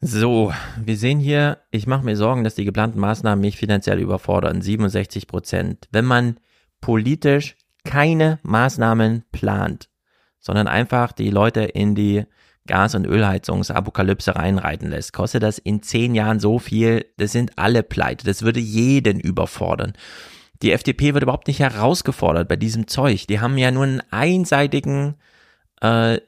So, 0.00 0.54
wir 0.82 0.96
sehen 0.96 1.18
hier, 1.18 1.58
ich 1.70 1.86
mache 1.86 2.06
mir 2.06 2.16
Sorgen, 2.16 2.42
dass 2.42 2.54
die 2.54 2.64
geplanten 2.64 3.00
Maßnahmen 3.00 3.42
mich 3.42 3.58
finanziell 3.58 3.98
überfordern. 3.98 4.62
67 4.62 5.26
Prozent. 5.26 5.88
Wenn 5.92 6.06
man 6.06 6.40
politisch 6.80 7.54
keine 7.84 8.38
Maßnahmen 8.44 9.24
plant, 9.30 9.90
sondern 10.38 10.68
einfach 10.68 11.12
die 11.12 11.28
Leute 11.28 11.60
in 11.60 11.94
die 11.94 12.24
Gas- 12.66 12.94
und 12.94 13.06
Ölheizungsapokalypse 13.06 14.36
reinreiten 14.36 14.90
lässt, 14.90 15.12
kostet 15.12 15.42
das 15.42 15.58
in 15.58 15.82
zehn 15.82 16.14
Jahren 16.14 16.40
so 16.40 16.58
viel, 16.58 17.06
das 17.16 17.32
sind 17.32 17.58
alle 17.58 17.82
pleite. 17.82 18.24
Das 18.24 18.42
würde 18.42 18.60
jeden 18.60 19.18
überfordern. 19.18 19.94
Die 20.62 20.72
FDP 20.72 21.14
wird 21.14 21.22
überhaupt 21.22 21.48
nicht 21.48 21.60
herausgefordert 21.60 22.48
bei 22.48 22.56
diesem 22.56 22.86
Zeug. 22.86 23.26
Die 23.26 23.40
haben 23.40 23.56
ja 23.56 23.70
nur 23.70 23.84
einen 23.84 24.02
einseitigen 24.10 25.14
äh, 25.80 26.20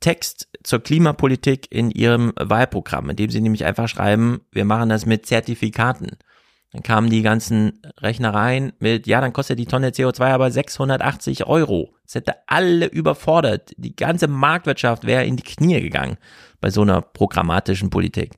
Text 0.00 0.48
zur 0.62 0.82
Klimapolitik 0.82 1.70
in 1.70 1.90
ihrem 1.90 2.32
Wahlprogramm, 2.36 3.10
in 3.10 3.16
dem 3.16 3.30
sie 3.30 3.40
nämlich 3.40 3.64
einfach 3.64 3.88
schreiben, 3.88 4.40
wir 4.50 4.64
machen 4.64 4.88
das 4.88 5.06
mit 5.06 5.26
Zertifikaten. 5.26 6.16
Dann 6.72 6.82
kamen 6.82 7.08
die 7.08 7.22
ganzen 7.22 7.80
Rechnereien 8.00 8.72
mit, 8.80 9.06
ja, 9.06 9.20
dann 9.20 9.32
kostet 9.32 9.58
die 9.58 9.66
Tonne 9.66 9.90
CO2 9.90 10.24
aber 10.26 10.50
680 10.50 11.46
Euro. 11.46 11.94
Das 12.04 12.16
hätte 12.16 12.34
alle 12.46 12.86
überfordert. 12.86 13.72
Die 13.76 13.94
ganze 13.96 14.28
Marktwirtschaft 14.28 15.06
wäre 15.06 15.24
in 15.24 15.36
die 15.36 15.42
Knie 15.42 15.80
gegangen 15.80 16.18
bei 16.60 16.70
so 16.70 16.82
einer 16.82 17.00
programmatischen 17.02 17.90
Politik. 17.90 18.34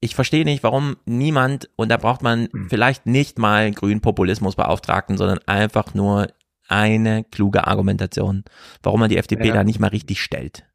Ich 0.00 0.14
verstehe 0.14 0.44
nicht, 0.44 0.62
warum 0.62 0.96
niemand, 1.06 1.70
und 1.76 1.88
da 1.88 1.96
braucht 1.96 2.22
man 2.22 2.48
vielleicht 2.68 3.06
nicht 3.06 3.38
mal 3.38 3.70
grünen 3.72 4.00
Populismusbeauftragten, 4.00 5.16
sondern 5.16 5.40
einfach 5.46 5.94
nur 5.94 6.28
eine 6.68 7.24
kluge 7.24 7.66
Argumentation, 7.66 8.44
warum 8.82 9.00
man 9.00 9.08
die 9.08 9.16
FDP 9.16 9.48
Ja. 9.48 9.54
da 9.54 9.64
nicht 9.64 9.80
mal 9.80 9.88
richtig 9.88 10.22
stellt. 10.22 10.67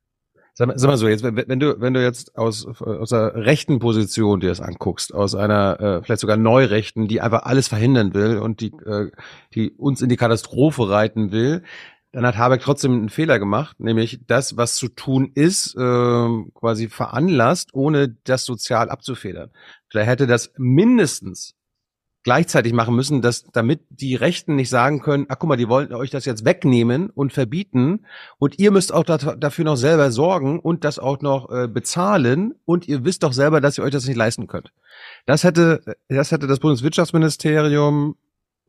Sag 0.55 0.71
sag 0.75 0.87
mal 0.87 0.97
so, 0.97 1.07
jetzt, 1.07 1.23
wenn, 1.23 1.35
wenn 1.35 1.59
du, 1.59 1.81
wenn 1.81 1.95
du 1.95 2.03
jetzt 2.03 2.37
aus, 2.37 2.67
aus 2.67 3.09
der 3.09 3.33
rechten 3.33 3.79
Position 3.79 4.39
dir 4.39 4.49
das 4.49 4.61
anguckst, 4.61 5.13
aus 5.13 5.33
einer 5.33 5.79
äh, 5.79 6.03
vielleicht 6.03 6.21
sogar 6.21 6.37
Neurechten, 6.37 7.07
die 7.07 7.21
einfach 7.21 7.43
alles 7.43 7.67
verhindern 7.67 8.13
will 8.13 8.37
und 8.37 8.61
die, 8.61 8.71
äh, 8.85 9.09
die 9.55 9.71
uns 9.71 10.03
in 10.03 10.09
die 10.09 10.17
Katastrophe 10.17 10.87
reiten 10.89 11.31
will, 11.31 11.63
dann 12.11 12.27
hat 12.27 12.37
Habeck 12.37 12.61
trotzdem 12.61 12.91
einen 12.91 13.09
Fehler 13.09 13.39
gemacht, 13.39 13.79
nämlich 13.79 14.19
das, 14.27 14.55
was 14.55 14.75
zu 14.75 14.89
tun 14.89 15.31
ist, 15.33 15.75
äh, 15.75 16.27
quasi 16.53 16.87
veranlasst, 16.87 17.73
ohne 17.73 18.09
das 18.23 18.45
sozial 18.45 18.91
abzufedern. 18.91 19.49
Vielleicht 19.89 20.09
hätte 20.09 20.27
das 20.27 20.53
mindestens 20.57 21.55
gleichzeitig 22.23 22.73
machen 22.73 22.95
müssen, 22.95 23.21
dass 23.21 23.43
damit 23.51 23.81
die 23.89 24.15
Rechten 24.15 24.55
nicht 24.55 24.69
sagen 24.69 25.01
können, 25.01 25.25
ach 25.29 25.37
guck 25.39 25.49
mal, 25.49 25.57
die 25.57 25.67
wollten 25.67 25.93
euch 25.93 26.09
das 26.09 26.25
jetzt 26.25 26.45
wegnehmen 26.45 27.09
und 27.09 27.33
verbieten. 27.33 28.05
Und 28.37 28.59
ihr 28.59 28.71
müsst 28.71 28.93
auch 28.93 29.03
da, 29.03 29.17
dafür 29.17 29.65
noch 29.65 29.75
selber 29.75 30.11
sorgen 30.11 30.59
und 30.59 30.83
das 30.83 30.99
auch 30.99 31.21
noch 31.21 31.51
äh, 31.51 31.67
bezahlen. 31.67 32.53
Und 32.65 32.87
ihr 32.87 33.03
wisst 33.03 33.23
doch 33.23 33.33
selber, 33.33 33.61
dass 33.61 33.77
ihr 33.77 33.83
euch 33.83 33.91
das 33.91 34.07
nicht 34.07 34.17
leisten 34.17 34.47
könnt. 34.47 34.71
Das 35.25 35.43
hätte 35.43 35.97
das 36.07 36.31
hätte 36.31 36.47
das 36.47 36.59
Bundeswirtschaftsministerium 36.59 38.15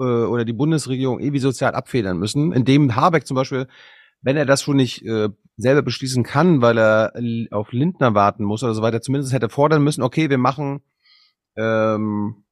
äh, 0.01 0.03
oder 0.03 0.45
die 0.45 0.53
Bundesregierung 0.53 1.21
irgendwie 1.21 1.41
sozial 1.41 1.75
abfedern 1.75 2.19
müssen, 2.19 2.53
indem 2.53 2.97
Habeck 2.97 3.27
zum 3.27 3.37
Beispiel 3.37 3.69
wenn 4.25 4.39
er 4.39 4.47
das 4.47 4.63
schon 4.63 4.77
nicht 4.77 5.05
äh, 5.05 5.29
selber 5.57 5.83
beschließen 5.83 6.25
kann, 6.25 6.63
weil 6.63 6.79
er 6.79 7.13
auf 7.51 7.73
Lindner 7.73 8.15
warten 8.15 8.43
muss 8.43 8.65
oder 8.65 8.75
so 8.75 8.81
weiter, 8.81 9.03
zumindest 9.03 9.35
hätte 9.35 9.51
fordern 9.51 9.85
müssen, 9.85 10.03
okay, 10.03 10.31
wir 10.31 10.39
machen 10.39 10.81
ähm, 11.57 12.44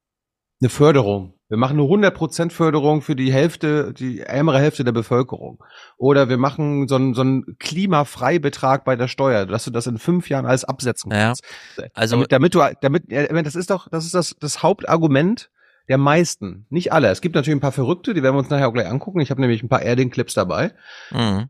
eine 0.62 0.70
Förderung. 0.70 1.34
Wir 1.48 1.58
machen 1.58 1.78
eine 1.78 1.88
100% 1.88 2.50
Förderung 2.50 3.02
für 3.02 3.14
die 3.14 3.30
Hälfte, 3.30 3.92
die 3.92 4.20
ärmere 4.20 4.58
Hälfte 4.58 4.84
der 4.84 4.92
Bevölkerung. 4.92 5.62
Oder 5.98 6.30
wir 6.30 6.38
machen 6.38 6.88
so 6.88 6.94
einen, 6.94 7.12
so 7.12 7.20
einen 7.20 7.58
Klimafreibetrag 7.58 8.84
bei 8.84 8.96
der 8.96 9.08
Steuer, 9.08 9.44
dass 9.44 9.64
du 9.64 9.70
das 9.70 9.86
in 9.86 9.98
fünf 9.98 10.30
Jahren 10.30 10.46
alles 10.46 10.64
absetzen 10.64 11.10
kannst. 11.10 11.44
Ja, 11.76 11.84
also 11.92 12.24
damit, 12.24 12.32
damit 12.32 12.54
du, 12.54 12.76
damit, 12.80 13.46
das 13.46 13.54
ist 13.54 13.68
doch, 13.70 13.88
das 13.90 14.06
ist 14.06 14.14
das, 14.14 14.34
das 14.40 14.62
Hauptargument 14.62 15.50
der 15.88 15.98
meisten, 15.98 16.64
nicht 16.70 16.92
alle. 16.92 17.08
Es 17.10 17.20
gibt 17.20 17.34
natürlich 17.34 17.56
ein 17.56 17.60
paar 17.60 17.72
Verrückte, 17.72 18.14
die 18.14 18.22
werden 18.22 18.34
wir 18.34 18.38
uns 18.38 18.48
nachher 18.48 18.68
auch 18.68 18.72
gleich 18.72 18.86
angucken. 18.86 19.20
Ich 19.20 19.30
habe 19.30 19.40
nämlich 19.40 19.62
ein 19.62 19.68
paar 19.68 19.82
Erding-Clips 19.82 20.32
dabei. 20.32 20.72
Mhm. 21.10 21.48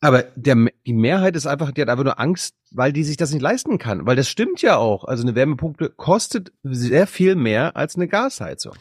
Aber 0.00 0.22
der, 0.34 0.56
die 0.86 0.94
Mehrheit 0.94 1.36
ist 1.36 1.46
einfach, 1.46 1.72
die 1.72 1.82
hat 1.82 1.88
einfach 1.88 2.04
nur 2.04 2.18
Angst, 2.18 2.54
weil 2.70 2.92
die 2.92 3.04
sich 3.04 3.16
das 3.16 3.32
nicht 3.32 3.42
leisten 3.42 3.78
kann. 3.78 4.06
Weil 4.06 4.16
das 4.16 4.28
stimmt 4.28 4.62
ja 4.62 4.78
auch. 4.78 5.04
Also 5.04 5.22
eine 5.22 5.34
Wärmepumpe 5.34 5.90
kostet 5.90 6.52
sehr 6.62 7.06
viel 7.06 7.34
mehr 7.34 7.76
als 7.76 7.96
eine 7.96 8.08
Gasheizung. 8.08 8.74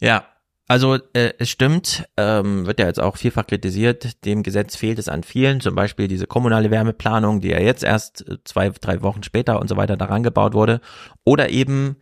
Ja, 0.00 0.24
also 0.68 0.94
äh, 1.12 1.34
es 1.38 1.50
stimmt, 1.50 2.08
ähm, 2.16 2.66
wird 2.66 2.80
ja 2.80 2.86
jetzt 2.86 3.00
auch 3.00 3.18
vielfach 3.18 3.46
kritisiert, 3.46 4.24
dem 4.24 4.42
Gesetz 4.42 4.76
fehlt 4.76 4.98
es 4.98 5.08
an 5.08 5.22
vielen, 5.22 5.60
zum 5.60 5.74
Beispiel 5.74 6.08
diese 6.08 6.26
kommunale 6.26 6.70
Wärmeplanung, 6.70 7.42
die 7.42 7.48
ja 7.48 7.60
jetzt 7.60 7.84
erst 7.84 8.26
äh, 8.26 8.38
zwei, 8.44 8.70
drei 8.70 9.02
Wochen 9.02 9.22
später 9.22 9.60
und 9.60 9.68
so 9.68 9.76
weiter 9.76 9.98
daran 9.98 10.22
gebaut 10.22 10.54
wurde. 10.54 10.80
Oder 11.24 11.50
eben 11.50 11.96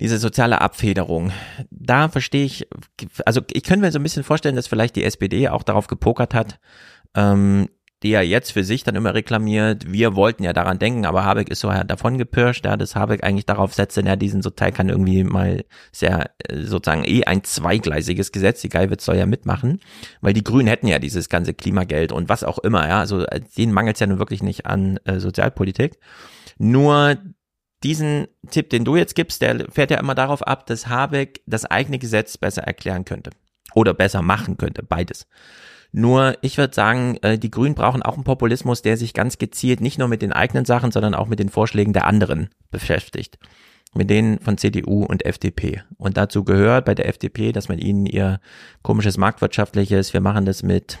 diese 0.00 0.18
soziale 0.18 0.60
Abfederung. 0.60 1.30
Da 1.70 2.08
verstehe 2.08 2.44
ich, 2.44 2.66
also 3.26 3.42
ich 3.52 3.62
könnte 3.62 3.84
mir 3.84 3.92
so 3.92 3.98
ein 3.98 4.02
bisschen 4.02 4.24
vorstellen, 4.24 4.56
dass 4.56 4.66
vielleicht 4.66 4.96
die 4.96 5.04
SPD 5.04 5.48
auch 5.48 5.62
darauf 5.62 5.86
gepokert 5.86 6.34
hat, 6.34 6.58
ähm, 7.14 7.68
die 8.02 8.10
ja 8.10 8.22
jetzt 8.22 8.52
für 8.52 8.64
sich 8.64 8.82
dann 8.82 8.96
immer 8.96 9.14
reklamiert, 9.14 9.90
wir 9.92 10.16
wollten 10.16 10.42
ja 10.42 10.52
daran 10.52 10.78
denken, 10.78 11.04
aber 11.04 11.24
Habeck 11.24 11.50
ist 11.50 11.60
so 11.60 11.70
davon 11.70 12.16
gepirscht, 12.16 12.64
ja, 12.64 12.76
dass 12.76 12.96
Habeck 12.96 13.22
eigentlich 13.22 13.46
darauf 13.46 13.74
setzt, 13.74 13.96
ja, 13.96 14.16
diesen 14.16 14.40
Teil 14.40 14.72
kann 14.72 14.88
irgendwie 14.88 15.22
mal 15.22 15.64
sehr, 15.92 16.30
äh, 16.48 16.62
sozusagen 16.62 17.04
eh 17.04 17.24
ein 17.24 17.44
zweigleisiges 17.44 18.32
Gesetz, 18.32 18.62
die 18.62 18.70
Geiwitz 18.70 19.04
soll 19.04 19.16
ja 19.16 19.26
mitmachen, 19.26 19.80
weil 20.22 20.32
die 20.32 20.44
Grünen 20.44 20.68
hätten 20.68 20.86
ja 20.86 20.98
dieses 20.98 21.28
ganze 21.28 21.52
Klimageld 21.52 22.12
und 22.12 22.28
was 22.28 22.42
auch 22.42 22.58
immer, 22.58 22.88
ja, 22.88 23.00
also 23.00 23.26
äh, 23.26 23.40
denen 23.56 23.72
mangelt 23.72 23.96
es 23.96 24.00
ja 24.00 24.06
nun 24.06 24.18
wirklich 24.18 24.42
nicht 24.42 24.66
an 24.66 24.98
äh, 25.04 25.20
Sozialpolitik. 25.20 25.98
Nur 26.58 27.18
diesen 27.82 28.28
Tipp, 28.50 28.70
den 28.70 28.84
du 28.84 28.96
jetzt 28.96 29.14
gibst, 29.14 29.42
der 29.42 29.70
fährt 29.70 29.90
ja 29.90 29.98
immer 29.98 30.14
darauf 30.14 30.46
ab, 30.46 30.66
dass 30.66 30.88
Habeck 30.88 31.42
das 31.46 31.64
eigene 31.64 31.98
Gesetz 31.98 32.36
besser 32.38 32.62
erklären 32.62 33.04
könnte 33.04 33.30
oder 33.74 33.94
besser 33.94 34.22
machen 34.22 34.56
könnte, 34.56 34.82
beides. 34.82 35.26
Nur 35.92 36.36
ich 36.42 36.56
würde 36.56 36.74
sagen, 36.74 37.16
äh, 37.22 37.38
die 37.38 37.50
Grünen 37.50 37.74
brauchen 37.74 38.02
auch 38.02 38.14
einen 38.14 38.24
Populismus, 38.24 38.82
der 38.82 38.96
sich 38.96 39.12
ganz 39.12 39.38
gezielt 39.38 39.80
nicht 39.80 39.98
nur 39.98 40.08
mit 40.08 40.22
den 40.22 40.32
eigenen 40.32 40.64
Sachen, 40.64 40.92
sondern 40.92 41.14
auch 41.14 41.26
mit 41.26 41.38
den 41.38 41.48
Vorschlägen 41.48 41.92
der 41.92 42.06
anderen 42.06 42.50
beschäftigt. 42.70 43.38
Mit 43.92 44.08
denen 44.08 44.38
von 44.38 44.56
CDU 44.56 45.04
und 45.04 45.26
FDP. 45.26 45.82
Und 45.96 46.16
dazu 46.16 46.44
gehört 46.44 46.84
bei 46.84 46.94
der 46.94 47.08
FDP, 47.08 47.50
dass 47.50 47.68
man 47.68 47.78
ihnen 47.78 48.06
ihr 48.06 48.40
komisches 48.82 49.16
marktwirtschaftliches, 49.18 50.12
wir 50.12 50.20
machen 50.20 50.44
das 50.44 50.62
mit 50.62 50.98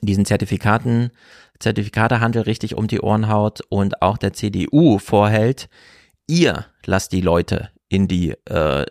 diesen 0.00 0.24
Zertifikaten, 0.24 1.10
Zertifikatehandel 1.58 2.42
richtig 2.42 2.74
um 2.74 2.86
die 2.86 3.00
Ohren 3.00 3.28
haut 3.28 3.60
und 3.68 4.00
auch 4.00 4.16
der 4.16 4.32
CDU 4.32 4.98
vorhält, 4.98 5.68
ihr 6.26 6.64
lasst 6.86 7.12
die 7.12 7.20
Leute 7.20 7.68
in 7.90 8.08
die 8.08 8.30
äh, 8.46 8.86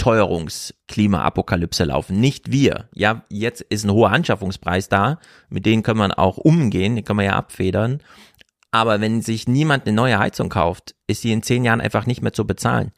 Teuerungs-Klima-Apokalypse 0.00 1.84
laufen, 1.84 2.18
nicht 2.20 2.50
wir. 2.50 2.88
Ja, 2.94 3.24
jetzt 3.28 3.60
ist 3.60 3.84
ein 3.84 3.92
hoher 3.92 4.10
Anschaffungspreis 4.10 4.88
da, 4.88 5.20
mit 5.50 5.66
denen 5.66 5.82
können 5.82 5.98
wir 5.98 6.18
auch 6.18 6.38
umgehen, 6.38 6.96
den 6.96 7.04
können 7.04 7.18
wir 7.18 7.26
ja 7.26 7.36
abfedern. 7.36 8.00
Aber 8.70 9.00
wenn 9.00 9.20
sich 9.20 9.46
niemand 9.46 9.86
eine 9.86 9.94
neue 9.94 10.18
Heizung 10.18 10.48
kauft, 10.48 10.94
ist 11.06 11.20
sie 11.20 11.32
in 11.32 11.42
zehn 11.42 11.64
Jahren 11.64 11.82
einfach 11.82 12.06
nicht 12.06 12.22
mehr 12.22 12.32
zu 12.32 12.46
bezahlen. 12.46 12.92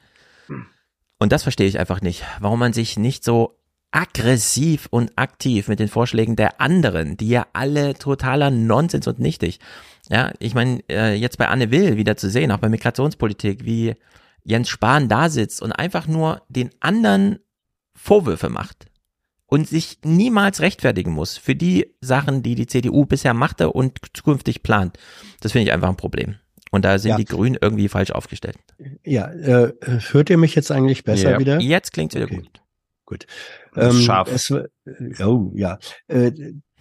Und 1.19 1.33
das 1.33 1.43
verstehe 1.43 1.67
ich 1.67 1.79
einfach 1.79 2.01
nicht, 2.03 2.25
warum 2.41 2.61
man 2.61 2.73
sich 2.73 2.97
nicht 2.97 3.25
so 3.25 3.59
aggressiv 3.91 4.87
und 4.91 5.13
aktiv 5.17 5.69
mit 5.69 5.81
den 5.81 5.89
Vorschlägen 5.89 6.37
der 6.37 6.61
anderen, 6.61 7.17
die 7.17 7.29
ja 7.29 7.47
alle 7.53 7.95
totaler 7.95 8.51
Nonsens 8.51 9.07
und 9.07 9.19
nichtig. 9.19 9.59
Ja, 10.09 10.33
ich 10.39 10.55
meine, 10.55 10.83
äh, 10.89 11.15
jetzt 11.15 11.39
bei 11.39 11.49
Anne 11.49 11.71
Will 11.71 11.97
wieder 11.97 12.17
zu 12.17 12.31
sehen, 12.31 12.53
auch 12.53 12.59
bei 12.59 12.69
Migrationspolitik, 12.69 13.65
wie 13.65 13.97
Jens 14.45 14.69
Spahn 14.69 15.09
da 15.09 15.29
sitzt 15.29 15.63
und 15.63 15.73
einfach 15.73 16.07
nur 16.07 16.43
den 16.49 16.71
anderen 16.81 17.39
Vorwürfe 17.95 18.49
macht 18.49 18.87
und 19.47 19.69
sich 19.69 19.99
niemals 20.03 20.61
rechtfertigen 20.61 21.13
muss 21.13 21.37
für 21.37 21.55
die 21.55 21.95
Sachen, 22.01 22.43
die 22.43 22.55
die 22.55 22.67
CDU 22.67 23.05
bisher 23.05 23.35
machte 23.35 23.71
und 23.71 23.99
zukünftig 24.15 24.63
plant. 24.63 24.99
Das 25.41 25.53
finde 25.53 25.67
ich 25.67 25.73
einfach 25.73 25.89
ein 25.89 25.97
Problem. 25.97 26.37
Und 26.71 26.87
da 26.87 26.99
sind 26.99 27.11
ja. 27.11 27.17
die 27.19 27.27
Grünen 27.27 27.59
irgendwie 27.61 27.89
falsch 27.89 28.13
aufgestellt. 28.13 28.57
Ja, 29.05 29.31
äh, 29.31 29.75
hört 30.11 30.31
ihr 30.31 30.39
mich 30.39 30.55
jetzt 30.55 30.73
eigentlich 30.73 31.05
besser 31.05 31.33
ja. 31.33 31.39
wieder? 31.39 31.61
Jetzt 31.61 31.93
klingt 31.93 32.15
es 32.15 32.17
wieder 32.17 32.33
okay. 32.33 32.37
gut. 32.39 32.63
Gut. 33.05 33.27
Ähm, 33.77 33.93
Scharf. 33.93 34.33
Es, 34.33 34.51
oh, 35.21 35.53
ja. 35.55 35.79
Äh, 36.09 36.33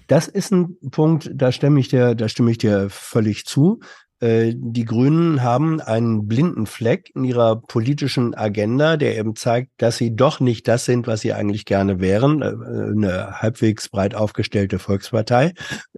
das 0.07 0.29
ist 0.29 0.51
ein 0.51 0.77
Punkt, 0.91 1.29
da 1.33 1.51
stimme 1.51 1.79
ich 1.79 1.89
dir, 1.89 2.15
da 2.15 2.29
stimme 2.29 2.51
ich 2.51 2.57
dir 2.57 2.89
völlig 2.89 3.45
zu. 3.45 3.81
Äh, 4.21 4.53
die 4.55 4.85
Grünen 4.85 5.41
haben 5.41 5.81
einen 5.81 6.27
blinden 6.27 6.67
Fleck 6.67 7.11
in 7.15 7.23
ihrer 7.23 7.59
politischen 7.59 8.35
Agenda, 8.35 8.95
der 8.95 9.17
eben 9.17 9.35
zeigt, 9.35 9.71
dass 9.81 9.97
sie 9.97 10.15
doch 10.15 10.39
nicht 10.39 10.67
das 10.67 10.85
sind, 10.85 11.07
was 11.07 11.21
sie 11.21 11.33
eigentlich 11.33 11.65
gerne 11.65 11.99
wären, 11.99 12.41
äh, 12.41 12.45
eine 12.45 13.41
halbwegs 13.41 13.89
breit 13.89 14.13
aufgestellte 14.13 14.77
Volkspartei. 14.77 15.53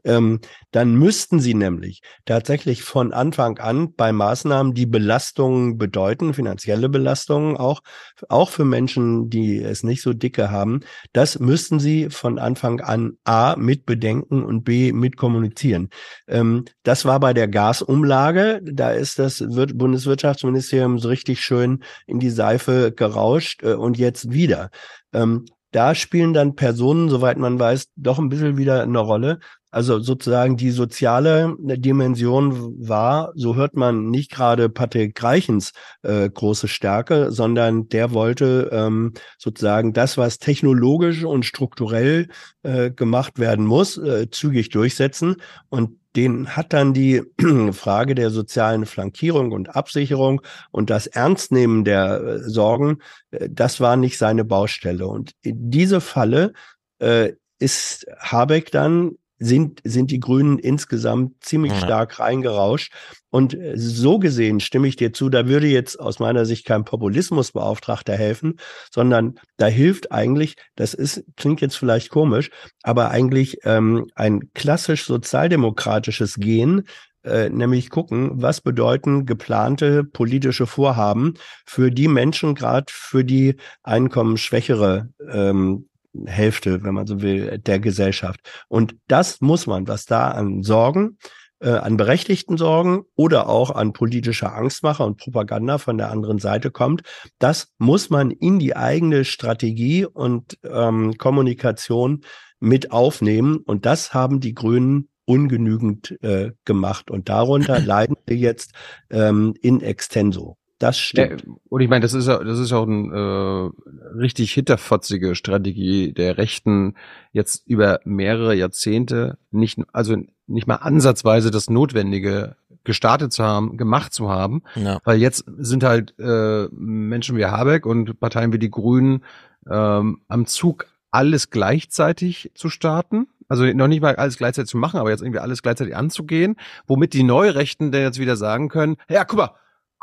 Ähm, 0.05 0.39
dann 0.71 0.95
müssten 0.95 1.39
sie 1.39 1.53
nämlich 1.53 2.01
tatsächlich 2.25 2.83
von 2.83 3.11
Anfang 3.11 3.59
an 3.59 3.93
bei 3.93 4.13
Maßnahmen, 4.13 4.73
die 4.73 4.85
Belastungen 4.85 5.77
bedeuten, 5.77 6.33
finanzielle 6.33 6.87
Belastungen 6.87 7.57
auch, 7.57 7.81
auch 8.29 8.49
für 8.49 8.65
Menschen, 8.65 9.29
die 9.29 9.59
es 9.59 9.83
nicht 9.83 10.01
so 10.01 10.13
dicke 10.13 10.51
haben, 10.51 10.81
das 11.13 11.39
müssten 11.39 11.79
sie 11.79 12.09
von 12.09 12.39
Anfang 12.39 12.81
an 12.81 13.17
A 13.23 13.55
mit 13.57 13.85
bedenken 13.85 14.43
und 14.43 14.63
B 14.63 14.91
mit 14.91 15.17
kommunizieren. 15.17 15.89
Ähm, 16.27 16.65
das 16.83 17.05
war 17.05 17.19
bei 17.19 17.33
der 17.33 17.47
Gasumlage 17.47 18.13
Lage. 18.23 18.61
Da 18.63 18.91
ist 18.91 19.19
das 19.19 19.43
Bundeswirtschaftsministerium 19.47 20.99
so 20.99 21.09
richtig 21.09 21.41
schön 21.41 21.83
in 22.07 22.19
die 22.19 22.29
Seife 22.29 22.91
gerauscht 22.95 23.63
äh, 23.63 23.73
und 23.73 23.97
jetzt 23.97 24.31
wieder. 24.31 24.69
Ähm, 25.13 25.45
da 25.71 25.95
spielen 25.95 26.33
dann 26.33 26.55
Personen, 26.55 27.09
soweit 27.09 27.37
man 27.37 27.59
weiß, 27.59 27.87
doch 27.95 28.19
ein 28.19 28.29
bisschen 28.29 28.57
wieder 28.57 28.83
eine 28.83 28.99
Rolle. 28.99 29.39
Also 29.73 29.99
sozusagen 29.99 30.55
die 30.55 30.69
soziale 30.69 31.55
Dimension 31.57 32.75
war, 32.87 33.31
so 33.33 33.55
hört 33.55 33.75
man 33.75 34.11
nicht 34.11 34.29
gerade 34.29 34.69
Patrick 34.69 35.21
Reichens 35.23 35.71
äh, 36.03 36.29
große 36.29 36.67
Stärke, 36.67 37.31
sondern 37.31 37.89
der 37.89 38.13
wollte 38.13 38.69
ähm, 38.71 39.13
sozusagen 39.39 39.91
das, 39.91 40.15
was 40.15 40.37
technologisch 40.37 41.23
und 41.23 41.43
strukturell 41.43 42.27
äh, 42.61 42.91
gemacht 42.91 43.39
werden 43.39 43.65
muss, 43.65 43.97
äh, 43.97 44.29
zügig 44.29 44.69
durchsetzen. 44.69 45.37
Und 45.69 45.97
den 46.15 46.55
hat 46.55 46.71
dann 46.73 46.93
die 46.93 47.23
Frage 47.71 48.13
der 48.13 48.29
sozialen 48.29 48.85
Flankierung 48.85 49.51
und 49.53 49.75
Absicherung 49.75 50.43
und 50.69 50.91
das 50.91 51.07
Ernstnehmen 51.07 51.83
der 51.83 52.21
äh, 52.21 52.39
Sorgen, 52.47 52.99
äh, 53.31 53.49
das 53.51 53.81
war 53.81 53.95
nicht 53.95 54.19
seine 54.19 54.45
Baustelle. 54.45 55.07
Und 55.07 55.31
in 55.41 55.71
diese 55.71 55.99
Falle 55.99 56.53
äh, 56.99 57.33
ist 57.57 58.05
Habeck 58.19 58.69
dann 58.69 59.13
sind, 59.43 59.81
sind 59.83 60.11
die 60.11 60.19
Grünen 60.19 60.59
insgesamt 60.59 61.43
ziemlich 61.43 61.73
stark 61.77 62.19
reingerauscht. 62.19 62.93
Und 63.29 63.53
äh, 63.53 63.73
so 63.75 64.19
gesehen 64.19 64.59
stimme 64.59 64.87
ich 64.87 64.95
dir 64.95 65.13
zu, 65.13 65.29
da 65.29 65.47
würde 65.47 65.67
jetzt 65.67 65.99
aus 65.99 66.19
meiner 66.19 66.45
Sicht 66.45 66.65
kein 66.65 66.85
Populismusbeauftragter 66.85 68.15
helfen, 68.15 68.59
sondern 68.91 69.35
da 69.57 69.67
hilft 69.67 70.11
eigentlich, 70.11 70.55
das 70.75 70.93
ist, 70.93 71.23
klingt 71.35 71.61
jetzt 71.61 71.75
vielleicht 71.75 72.09
komisch, 72.09 72.51
aber 72.83 73.09
eigentlich 73.09 73.57
ähm, 73.63 74.07
ein 74.15 74.51
klassisch 74.53 75.05
sozialdemokratisches 75.05 76.35
Gehen, 76.35 76.83
äh, 77.23 77.49
nämlich 77.49 77.89
gucken, 77.89 78.41
was 78.41 78.61
bedeuten 78.61 79.25
geplante 79.25 80.03
politische 80.03 80.67
Vorhaben 80.67 81.35
für 81.65 81.89
die 81.89 82.07
Menschen, 82.07 82.53
gerade 82.53 82.85
für 82.89 83.23
die 83.23 83.55
einkommensschwächere 83.81 85.09
ähm, 85.31 85.87
Hälfte, 86.25 86.83
wenn 86.83 86.93
man 86.93 87.07
so 87.07 87.21
will, 87.21 87.57
der 87.59 87.79
Gesellschaft. 87.79 88.39
Und 88.67 88.95
das 89.07 89.41
muss 89.41 89.67
man, 89.67 89.87
was 89.87 90.05
da 90.05 90.31
an 90.31 90.63
Sorgen, 90.63 91.17
äh, 91.59 91.69
an 91.69 91.97
berechtigten 91.97 92.57
Sorgen 92.57 93.03
oder 93.15 93.49
auch 93.49 93.71
an 93.71 93.93
politischer 93.93 94.53
Angstmacher 94.53 95.05
und 95.05 95.17
Propaganda 95.17 95.77
von 95.77 95.97
der 95.97 96.11
anderen 96.11 96.39
Seite 96.39 96.71
kommt, 96.71 97.03
das 97.39 97.69
muss 97.77 98.09
man 98.09 98.31
in 98.31 98.59
die 98.59 98.75
eigene 98.75 99.25
Strategie 99.25 100.05
und 100.05 100.59
ähm, 100.63 101.17
Kommunikation 101.17 102.21
mit 102.59 102.91
aufnehmen. 102.91 103.57
Und 103.57 103.85
das 103.85 104.13
haben 104.13 104.39
die 104.39 104.53
Grünen 104.53 105.09
ungenügend 105.25 106.17
äh, 106.21 106.51
gemacht. 106.65 107.09
Und 107.09 107.29
darunter 107.29 107.79
leiden 107.85 108.15
wir 108.25 108.37
jetzt 108.37 108.73
ähm, 109.09 109.53
in 109.61 109.81
extenso. 109.81 110.57
Das 110.83 110.99
stimmt. 110.99 111.43
Ja, 111.45 111.53
und 111.69 111.79
ich 111.79 111.87
meine, 111.89 112.01
das 112.01 112.13
ist 112.13 112.27
ja, 112.27 112.43
das 112.43 112.59
ist 112.59 112.73
auch 112.73 112.85
eine 112.85 113.71
äh, 113.73 114.17
richtig 114.17 114.51
hinterfotzige 114.51 115.33
Strategie 115.33 116.11
der 116.11 116.37
Rechten, 116.37 116.95
jetzt 117.31 117.65
über 117.67 118.01
mehrere 118.03 118.53
Jahrzehnte 118.53 119.37
nicht, 119.49 119.79
also 119.93 120.17
nicht 120.45 120.67
mal 120.67 120.75
ansatzweise 120.75 121.51
das 121.51 121.69
Notwendige 121.69 122.57
gestartet 122.83 123.31
zu 123.31 123.45
haben, 123.45 123.77
gemacht 123.77 124.13
zu 124.13 124.29
haben. 124.29 124.61
Ja. 124.75 124.99
Weil 125.05 125.19
jetzt 125.19 125.45
sind 125.57 125.85
halt 125.85 126.15
äh, 126.19 126.67
Menschen 126.71 127.37
wie 127.37 127.45
Habeck 127.45 127.85
und 127.85 128.19
Parteien 128.19 128.51
wie 128.51 128.59
die 128.59 128.71
Grünen 128.71 129.23
ähm, 129.71 130.19
am 130.27 130.45
Zug, 130.47 130.87
alles 131.11 131.49
gleichzeitig 131.49 132.51
zu 132.55 132.67
starten. 132.67 133.27
Also 133.47 133.63
noch 133.63 133.87
nicht 133.87 134.01
mal 134.01 134.17
alles 134.17 134.37
gleichzeitig 134.37 134.69
zu 134.69 134.77
machen, 134.77 134.99
aber 134.99 135.11
jetzt 135.11 135.21
irgendwie 135.21 135.39
alles 135.39 135.61
gleichzeitig 135.61 135.95
anzugehen, 135.95 136.57
womit 136.87 137.13
die 137.13 137.23
Neurechten 137.23 137.93
dann 137.93 138.01
jetzt 138.01 138.19
wieder 138.19 138.35
sagen 138.35 138.67
können, 138.67 138.97
ja, 139.07 139.23
guck 139.23 139.37
mal, 139.39 139.51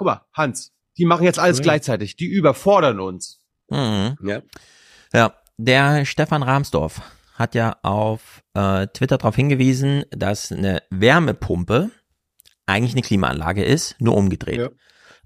guck 0.00 0.06
mal, 0.06 0.22
Hans, 0.32 0.72
die 0.96 1.04
machen 1.04 1.24
jetzt 1.24 1.38
alles 1.38 1.58
Ja. 1.58 1.64
gleichzeitig, 1.64 2.16
die 2.16 2.24
überfordern 2.24 3.00
uns. 3.00 3.38
Mhm. 3.68 4.16
Ja. 4.24 4.40
Ja, 5.12 5.34
der 5.58 6.06
Stefan 6.06 6.42
Rahmsdorf 6.42 7.02
hat 7.34 7.54
ja 7.54 7.76
auf 7.82 8.42
äh, 8.54 8.86
Twitter 8.86 9.18
darauf 9.18 9.36
hingewiesen, 9.36 10.04
dass 10.10 10.50
eine 10.52 10.82
Wärmepumpe 10.88 11.90
eigentlich 12.64 12.94
eine 12.94 13.02
Klimaanlage 13.02 13.62
ist, 13.62 14.00
nur 14.00 14.16
umgedreht. 14.16 14.58
Ja. 14.58 14.68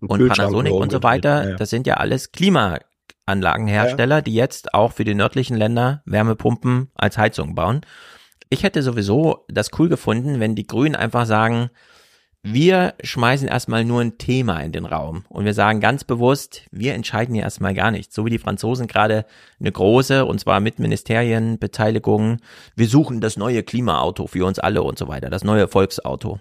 Und 0.00 0.26
Panasonic 0.26 0.72
und 0.72 0.90
so 0.90 1.04
weiter, 1.04 1.44
ja, 1.44 1.50
ja. 1.50 1.56
das 1.56 1.70
sind 1.70 1.86
ja 1.86 1.94
alles 1.94 2.32
Klimaanlagenhersteller, 2.32 4.22
die 4.22 4.34
jetzt 4.34 4.74
auch 4.74 4.92
für 4.92 5.04
die 5.04 5.14
nördlichen 5.14 5.56
Länder 5.56 6.02
Wärmepumpen 6.04 6.90
als 6.94 7.16
Heizung 7.16 7.54
bauen. 7.54 7.82
Ich 8.50 8.64
hätte 8.64 8.82
sowieso 8.82 9.44
das 9.48 9.70
cool 9.78 9.88
gefunden, 9.88 10.40
wenn 10.40 10.56
die 10.56 10.66
Grünen 10.66 10.96
einfach 10.96 11.26
sagen, 11.26 11.70
wir 12.46 12.92
schmeißen 13.02 13.48
erstmal 13.48 13.86
nur 13.86 14.02
ein 14.02 14.18
Thema 14.18 14.60
in 14.60 14.70
den 14.70 14.84
Raum 14.84 15.24
und 15.30 15.46
wir 15.46 15.54
sagen 15.54 15.80
ganz 15.80 16.04
bewusst, 16.04 16.60
wir 16.70 16.92
entscheiden 16.92 17.34
hier 17.34 17.44
erstmal 17.44 17.72
gar 17.72 17.90
nichts. 17.90 18.14
So 18.14 18.26
wie 18.26 18.30
die 18.30 18.38
Franzosen 18.38 18.86
gerade 18.86 19.24
eine 19.58 19.72
große, 19.72 20.26
und 20.26 20.40
zwar 20.40 20.60
mit 20.60 20.78
Ministerienbeteiligung, 20.78 22.36
wir 22.76 22.86
suchen 22.86 23.22
das 23.22 23.38
neue 23.38 23.62
Klimaauto 23.62 24.26
für 24.26 24.44
uns 24.44 24.58
alle 24.58 24.82
und 24.82 24.98
so 24.98 25.08
weiter, 25.08 25.30
das 25.30 25.42
neue 25.42 25.68
Volksauto. 25.68 26.38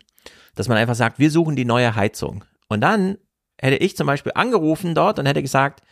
Dass 0.55 0.67
man 0.67 0.77
einfach 0.77 0.95
sagt, 0.95 1.19
wir 1.19 1.31
suchen 1.31 1.55
die 1.55 1.63
neue 1.63 1.95
Heizung. 1.95 2.43
Und 2.67 2.81
dann 2.81 3.17
hätte 3.57 3.77
ich 3.77 3.95
zum 3.95 4.05
Beispiel 4.05 4.33
angerufen 4.35 4.95
dort 4.95 5.19
und 5.19 5.25
hätte 5.25 5.41
gesagt, 5.41 5.83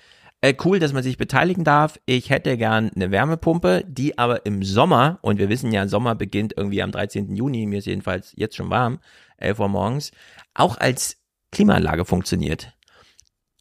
äh, 0.41 0.55
cool, 0.65 0.79
dass 0.79 0.93
man 0.93 1.03
sich 1.03 1.17
beteiligen 1.17 1.63
darf. 1.63 1.99
Ich 2.05 2.29
hätte 2.29 2.57
gern 2.57 2.91
eine 2.95 3.11
Wärmepumpe, 3.11 3.83
die 3.87 4.17
aber 4.17 4.45
im 4.45 4.63
Sommer, 4.63 5.19
und 5.21 5.37
wir 5.37 5.49
wissen 5.49 5.71
ja, 5.71 5.87
Sommer 5.87 6.15
beginnt 6.15 6.53
irgendwie 6.57 6.81
am 6.81 6.91
13. 6.91 7.35
Juni, 7.35 7.67
mir 7.67 7.79
ist 7.79 7.85
jedenfalls 7.85 8.33
jetzt 8.35 8.55
schon 8.55 8.69
warm, 8.69 8.99
11 9.37 9.59
Uhr 9.59 9.67
morgens, 9.69 10.11
auch 10.53 10.77
als 10.77 11.17
Klimaanlage 11.51 12.05
funktioniert. 12.05 12.73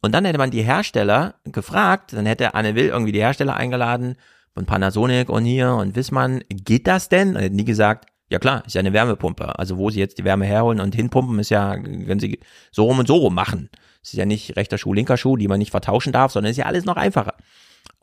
Und 0.01 0.13
dann 0.13 0.25
hätte 0.25 0.39
man 0.39 0.49
die 0.49 0.63
Hersteller 0.63 1.35
gefragt, 1.45 2.13
dann 2.13 2.25
hätte 2.25 2.55
Anne 2.55 2.73
Will 2.73 2.87
irgendwie 2.87 3.11
die 3.11 3.21
Hersteller 3.21 3.55
eingeladen 3.55 4.15
von 4.53 4.65
Panasonic 4.65 5.29
und 5.29 5.45
hier 5.45 5.73
und 5.73 5.95
Wissmann, 5.95 6.43
geht 6.49 6.87
das 6.87 7.09
denn? 7.09 7.35
Und 7.35 7.41
hätten 7.43 7.57
die 7.57 7.65
gesagt, 7.65 8.09
ja 8.29 8.39
klar, 8.39 8.63
ist 8.65 8.73
ja 8.73 8.79
eine 8.79 8.93
Wärmepumpe. 8.93 9.59
Also 9.59 9.77
wo 9.77 9.91
sie 9.91 9.99
jetzt 9.99 10.17
die 10.17 10.23
Wärme 10.23 10.45
herholen 10.45 10.79
und 10.79 10.95
hinpumpen, 10.95 11.37
ist 11.37 11.49
ja, 11.49 11.75
können 11.77 12.19
sie 12.19 12.39
so 12.71 12.85
rum 12.85 12.97
und 12.97 13.07
so 13.07 13.17
rum 13.17 13.35
machen. 13.35 13.69
Es 14.03 14.13
ist 14.13 14.17
ja 14.17 14.25
nicht 14.25 14.55
rechter 14.55 14.77
Schuh, 14.77 14.93
linker 14.93 15.17
Schuh, 15.17 15.37
die 15.37 15.47
man 15.47 15.59
nicht 15.59 15.71
vertauschen 15.71 16.13
darf, 16.13 16.31
sondern 16.31 16.51
ist 16.51 16.57
ja 16.57 16.65
alles 16.65 16.85
noch 16.85 16.97
einfacher. 16.97 17.35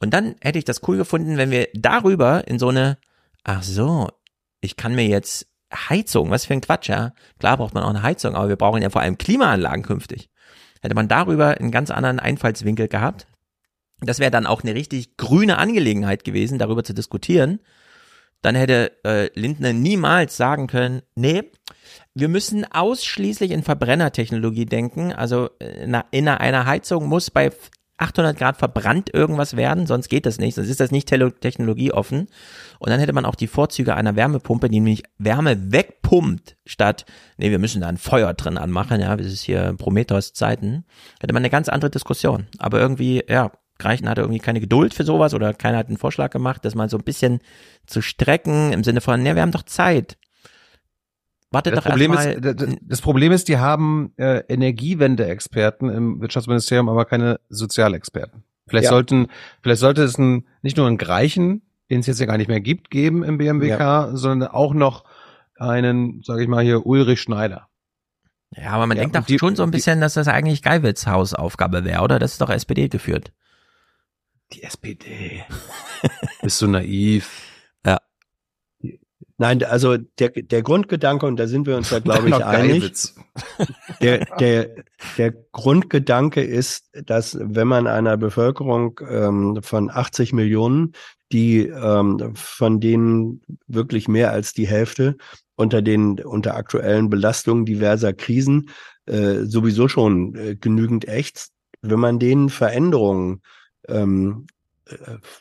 Und 0.00 0.14
dann 0.14 0.36
hätte 0.40 0.58
ich 0.58 0.64
das 0.64 0.86
cool 0.86 0.96
gefunden, 0.96 1.36
wenn 1.36 1.50
wir 1.50 1.68
darüber 1.74 2.46
in 2.46 2.58
so 2.58 2.68
eine, 2.68 2.98
ach 3.44 3.62
so, 3.62 4.08
ich 4.60 4.76
kann 4.76 4.94
mir 4.94 5.06
jetzt 5.06 5.46
Heizung, 5.72 6.30
was 6.30 6.46
für 6.46 6.54
ein 6.54 6.60
Quatsch, 6.60 6.88
ja. 6.88 7.12
Klar 7.38 7.56
braucht 7.56 7.74
man 7.74 7.82
auch 7.82 7.90
eine 7.90 8.02
Heizung, 8.02 8.34
aber 8.34 8.48
wir 8.48 8.56
brauchen 8.56 8.82
ja 8.82 8.90
vor 8.90 9.02
allem 9.02 9.18
Klimaanlagen 9.18 9.82
künftig. 9.82 10.30
Hätte 10.80 10.94
man 10.94 11.08
darüber 11.08 11.58
einen 11.58 11.72
ganz 11.72 11.90
anderen 11.90 12.20
Einfallswinkel 12.20 12.88
gehabt. 12.88 13.26
Das 14.00 14.20
wäre 14.20 14.30
dann 14.30 14.46
auch 14.46 14.62
eine 14.62 14.74
richtig 14.74 15.16
grüne 15.16 15.58
Angelegenheit 15.58 16.24
gewesen, 16.24 16.58
darüber 16.58 16.84
zu 16.84 16.94
diskutieren. 16.94 17.60
Dann 18.42 18.54
hätte 18.54 18.92
äh, 19.04 19.30
Lindner 19.38 19.72
niemals 19.72 20.36
sagen 20.36 20.68
können, 20.68 21.02
nee, 21.16 21.50
wir 22.18 22.28
müssen 22.28 22.64
ausschließlich 22.70 23.50
in 23.50 23.62
Verbrennertechnologie 23.62 24.66
denken. 24.66 25.12
Also 25.12 25.50
äh, 25.60 25.84
in 25.84 25.94
einer- 25.94 26.06
in 26.12 26.28
einer 26.28 26.66
Heizung 26.66 27.06
muss 27.06 27.30
bei 27.30 27.50
800 28.00 28.36
Grad 28.38 28.56
verbrannt 28.56 29.12
irgendwas 29.12 29.56
werden, 29.56 29.86
sonst 29.88 30.08
geht 30.08 30.24
das 30.24 30.38
nicht, 30.38 30.54
sonst 30.54 30.68
ist 30.68 30.78
das 30.78 30.92
nicht 30.92 31.08
technologieoffen. 31.08 32.28
Und 32.78 32.90
dann 32.90 33.00
hätte 33.00 33.12
man 33.12 33.24
auch 33.24 33.34
die 33.34 33.48
Vorzüge 33.48 33.96
einer 33.96 34.14
Wärmepumpe, 34.14 34.68
die 34.68 34.76
nämlich 34.78 35.02
Wärme 35.18 35.72
wegpumpt, 35.72 36.56
statt, 36.64 37.06
nee, 37.38 37.50
wir 37.50 37.58
müssen 37.58 37.80
da 37.80 37.88
ein 37.88 37.96
Feuer 37.96 38.34
drin 38.34 38.56
anmachen, 38.56 39.00
ja, 39.00 39.16
das 39.16 39.26
ist 39.26 39.42
hier 39.42 39.74
Prometheus-Zeiten, 39.76 40.84
hätte 41.20 41.34
man 41.34 41.40
eine 41.40 41.50
ganz 41.50 41.68
andere 41.68 41.90
Diskussion. 41.90 42.46
Aber 42.58 42.78
irgendwie, 42.78 43.24
ja, 43.28 43.50
Greichen 43.78 44.08
hatte 44.08 44.20
irgendwie 44.20 44.40
keine 44.40 44.60
Geduld 44.60 44.94
für 44.94 45.04
sowas 45.04 45.34
oder 45.34 45.52
keiner 45.52 45.78
hat 45.78 45.88
einen 45.88 45.96
Vorschlag 45.98 46.30
gemacht, 46.30 46.64
das 46.64 46.74
mal 46.76 46.88
so 46.88 46.98
ein 46.98 47.04
bisschen 47.04 47.40
zu 47.86 48.00
strecken 48.00 48.72
im 48.72 48.84
Sinne 48.84 49.00
von, 49.00 49.22
ne, 49.22 49.34
wir 49.34 49.42
haben 49.42 49.52
doch 49.52 49.64
Zeit. 49.64 50.18
Wartet 51.50 51.74
Das 51.74 51.84
doch 51.84 51.90
Problem, 51.90 52.12
ist, 52.12 52.78
das, 52.82 53.00
Problem 53.00 53.32
ist, 53.32 53.48
die 53.48 53.56
haben 53.58 54.12
äh, 54.18 54.40
Energiewende-Experten 54.48 55.88
im 55.88 56.20
Wirtschaftsministerium, 56.20 56.88
aber 56.90 57.04
keine 57.06 57.40
Sozialexperten. 57.48 58.44
Vielleicht 58.66 58.84
Ja. 58.84 58.90
sollten, 58.90 59.28
vielleicht 59.62 59.80
sollte 59.80 60.02
es 60.02 60.18
ein, 60.18 60.46
nicht 60.60 60.76
nur 60.76 60.86
einen 60.86 60.98
Greichen, 60.98 61.62
den 61.90 62.00
es 62.00 62.06
jetzt 62.06 62.20
ja 62.20 62.26
gar 62.26 62.36
nicht 62.36 62.48
mehr 62.48 62.60
gibt, 62.60 62.90
geben 62.90 63.22
im 63.24 63.38
BMWK, 63.38 64.10
sondern 64.14 64.50
auch 64.50 64.74
noch 64.74 65.04
einen, 65.56 66.22
sage 66.22 66.42
ich 66.42 66.48
mal 66.48 66.62
hier, 66.62 66.84
Ulrich 66.84 67.22
Schneider. 67.22 67.68
Ja, 68.54 68.72
aber 68.72 68.86
man 68.86 68.96
Ja, 68.98 69.04
denkt 69.04 69.16
doch 69.16 69.24
die- 69.24 69.38
schon 69.38 69.56
so 69.56 69.62
ein 69.62 69.70
die- 69.70 69.76
bisschen, 69.78 70.02
dass 70.02 70.14
das 70.14 70.28
eigentlich 70.28 70.62
Geiwitz 70.62 71.06
Hausaufgabe 71.06 71.84
wäre, 71.84 72.02
oder? 72.02 72.18
Das 72.18 72.32
ist 72.32 72.40
doch 72.42 72.50
SPD 72.50 72.88
geführt. 72.88 73.32
Die 74.52 74.62
SPD. 74.62 75.44
Bist 76.42 76.60
du 76.60 76.66
naiv? 76.68 77.30
Nein, 79.40 79.62
also 79.62 79.96
der, 79.96 80.30
der 80.30 80.62
Grundgedanke, 80.62 81.24
und 81.24 81.36
da 81.36 81.46
sind 81.46 81.66
wir 81.66 81.76
uns 81.76 81.90
ja, 81.90 81.98
glaube 82.00 82.28
ich, 82.28 82.44
einig, 82.44 82.92
der, 84.02 84.24
der, 84.40 84.70
der 85.16 85.32
Grundgedanke 85.52 86.42
ist, 86.42 86.90
dass 87.06 87.38
wenn 87.40 87.68
man 87.68 87.86
einer 87.86 88.16
Bevölkerung 88.16 89.00
ähm, 89.08 89.60
von 89.62 89.90
80 89.90 90.32
Millionen, 90.32 90.92
die 91.30 91.66
ähm, 91.66 92.34
von 92.34 92.80
denen 92.80 93.42
wirklich 93.68 94.08
mehr 94.08 94.32
als 94.32 94.54
die 94.54 94.66
Hälfte 94.66 95.16
unter 95.54 95.82
den 95.82 96.18
unter 96.20 96.54
aktuellen 96.56 97.10
Belastungen 97.10 97.64
diverser 97.64 98.12
Krisen 98.12 98.70
äh, 99.06 99.44
sowieso 99.44 99.88
schon 99.88 100.34
äh, 100.34 100.56
genügend 100.56 101.06
ächzt, 101.06 101.52
wenn 101.82 102.00
man 102.00 102.18
denen 102.18 102.48
Veränderungen 102.48 103.42
ähm, 103.88 104.46
äh, 104.48 104.57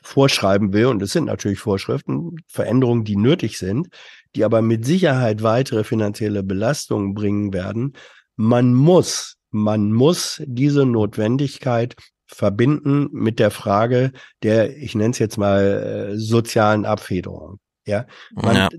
vorschreiben 0.02 0.74
will, 0.74 0.88
und 0.88 1.02
es 1.02 1.12
sind 1.12 1.26
natürlich 1.26 1.60
Vorschriften, 1.60 2.38
Veränderungen, 2.48 3.04
die 3.04 3.16
nötig 3.16 3.58
sind, 3.58 3.88
die 4.36 4.44
aber 4.44 4.62
mit 4.62 4.86
Sicherheit 4.86 5.44
weitere 5.44 5.84
finanzielle 5.84 6.44
Belastungen 6.44 7.14
bringen 7.14 7.54
werden, 7.54 7.94
man 8.36 8.74
muss, 8.74 9.38
man 9.52 9.92
muss 9.92 10.42
diese 10.46 10.86
Notwendigkeit 10.86 11.96
verbinden 12.28 13.08
mit 13.12 13.40
der 13.40 13.52
Frage 13.52 14.12
der, 14.44 14.76
ich 14.78 14.96
nenne 14.96 15.12
es 15.12 15.20
jetzt 15.20 15.38
mal, 15.38 16.12
äh, 16.14 16.18
sozialen 16.18 16.86
Abfederung. 16.86 17.60
Ja, 17.86 18.06
man, 18.34 18.56
Ja. 18.56 18.70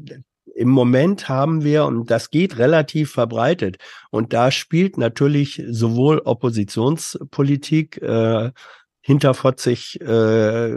im 0.55 0.69
Moment 0.69 1.29
haben 1.31 1.65
wir, 1.65 1.87
und 1.87 2.11
das 2.11 2.31
geht 2.31 2.59
relativ 2.59 3.11
verbreitet, 3.13 3.79
und 4.11 4.33
da 4.33 4.51
spielt 4.51 4.99
natürlich 4.99 5.63
sowohl 5.71 6.19
Oppositionspolitik, 6.19 8.03
äh, 8.03 8.51
hinterfotzig 9.09 10.03
äh, 10.03 10.75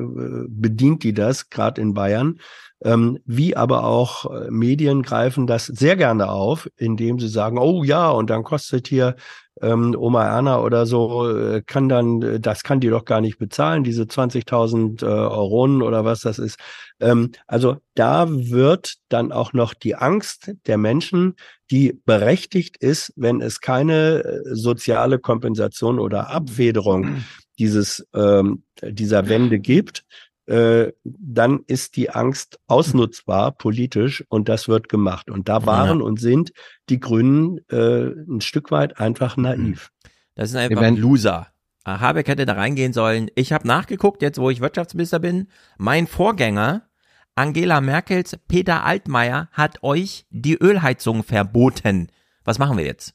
bedient 0.48 1.04
die 1.04 1.14
das, 1.14 1.50
gerade 1.50 1.82
in 1.82 1.94
Bayern, 1.94 2.40
ähm, 2.82 3.20
wie 3.26 3.58
aber 3.58 3.84
auch 3.84 4.32
äh, 4.34 4.50
Medien 4.50 5.02
greifen 5.02 5.48
das 5.48 5.66
sehr 5.66 5.98
gerne 5.98 6.30
auf, 6.30 6.70
indem 6.78 7.20
sie 7.20 7.28
sagen, 7.28 7.58
oh 7.58 7.84
ja, 7.84 8.10
und 8.10 8.30
dann 8.30 8.44
kostet 8.44 8.88
hier 8.88 9.18
ähm, 9.62 9.94
Oma 10.00 10.24
Erna 10.24 10.62
oder 10.62 10.86
so 10.86 11.30
äh, 11.30 11.62
kann 11.62 11.90
dann, 11.90 12.22
äh, 12.22 12.40
das 12.40 12.64
kann 12.64 12.80
die 12.80 12.88
doch 12.88 13.04
gar 13.04 13.20
nicht 13.20 13.38
bezahlen, 13.38 13.84
diese 13.84 14.04
20.000 14.04 15.04
äh, 15.04 15.06
Euronen 15.06 15.82
oder 15.82 16.06
was 16.06 16.22
das 16.22 16.40
ist. 16.40 16.58
Ähm, 17.02 17.34
also 17.48 17.80
da 17.96 18.28
wird 18.30 18.94
dann 19.10 19.34
auch 19.34 19.52
noch 19.52 19.74
die 19.74 19.96
Angst 19.96 20.54
der 20.68 20.78
Menschen, 20.78 21.36
die 21.70 22.00
berechtigt 22.06 22.78
ist, 22.78 23.12
wenn 23.18 23.42
es 23.42 23.60
keine 23.60 24.42
soziale 24.46 25.20
Kompensation 25.20 26.00
oder 26.00 26.30
Abfederung 26.30 27.24
dieses 27.62 28.08
ähm, 28.16 28.64
dieser 28.82 29.30
Wende 29.30 29.60
gibt, 29.60 30.04
äh, 30.48 30.92
dann 31.04 31.62
ist 31.68 31.96
die 31.96 32.10
Angst 32.10 32.60
ausnutzbar 32.68 33.52
politisch 33.52 34.26
und 34.30 34.50
das 34.50 34.68
wird 34.68 34.90
gemacht. 34.90 35.30
Und 35.30 35.48
da 35.48 35.66
waren 35.66 36.00
ja. 36.00 36.06
und 36.06 36.20
sind 36.20 36.52
die 36.90 37.00
Grünen 37.00 37.60
äh, 37.70 38.08
ein 38.08 38.42
Stück 38.42 38.72
weit 38.72 39.00
einfach 39.00 39.38
naiv. 39.38 39.92
Das 40.34 40.50
ist 40.50 40.56
einfach 40.56 40.82
ein 40.82 40.98
Loser. 40.98 41.48
Ah, 41.84 42.00
Habeck 42.00 42.28
hätte 42.28 42.46
da 42.46 42.54
reingehen 42.54 42.94
sollen. 42.94 43.30
Ich 43.36 43.54
habe 43.54 43.68
nachgeguckt, 43.68 44.22
jetzt 44.22 44.40
wo 44.40 44.50
ich 44.50 44.62
Wirtschaftsminister 44.62 45.20
bin. 45.20 45.48
Mein 45.78 46.08
Vorgänger, 46.08 46.88
Angela 47.36 47.80
Merkels 47.80 48.38
Peter 48.48 48.84
Altmaier, 48.84 49.50
hat 49.52 49.84
euch 49.84 50.26
die 50.32 50.56
Ölheizung 50.56 51.24
verboten. 51.24 52.12
Was 52.44 52.60
machen 52.60 52.78
wir 52.78 52.86
jetzt? 52.86 53.14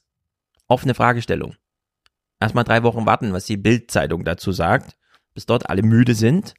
Offene 0.67 0.93
Fragestellung. 0.93 1.55
Erstmal 2.39 2.63
drei 2.63 2.83
Wochen 2.83 3.05
warten, 3.05 3.33
was 3.33 3.45
die 3.45 3.57
Bildzeitung 3.57 4.23
dazu 4.23 4.51
sagt, 4.51 4.95
bis 5.33 5.45
dort 5.45 5.69
alle 5.69 5.81
müde 5.81 6.13
sind. 6.13 6.53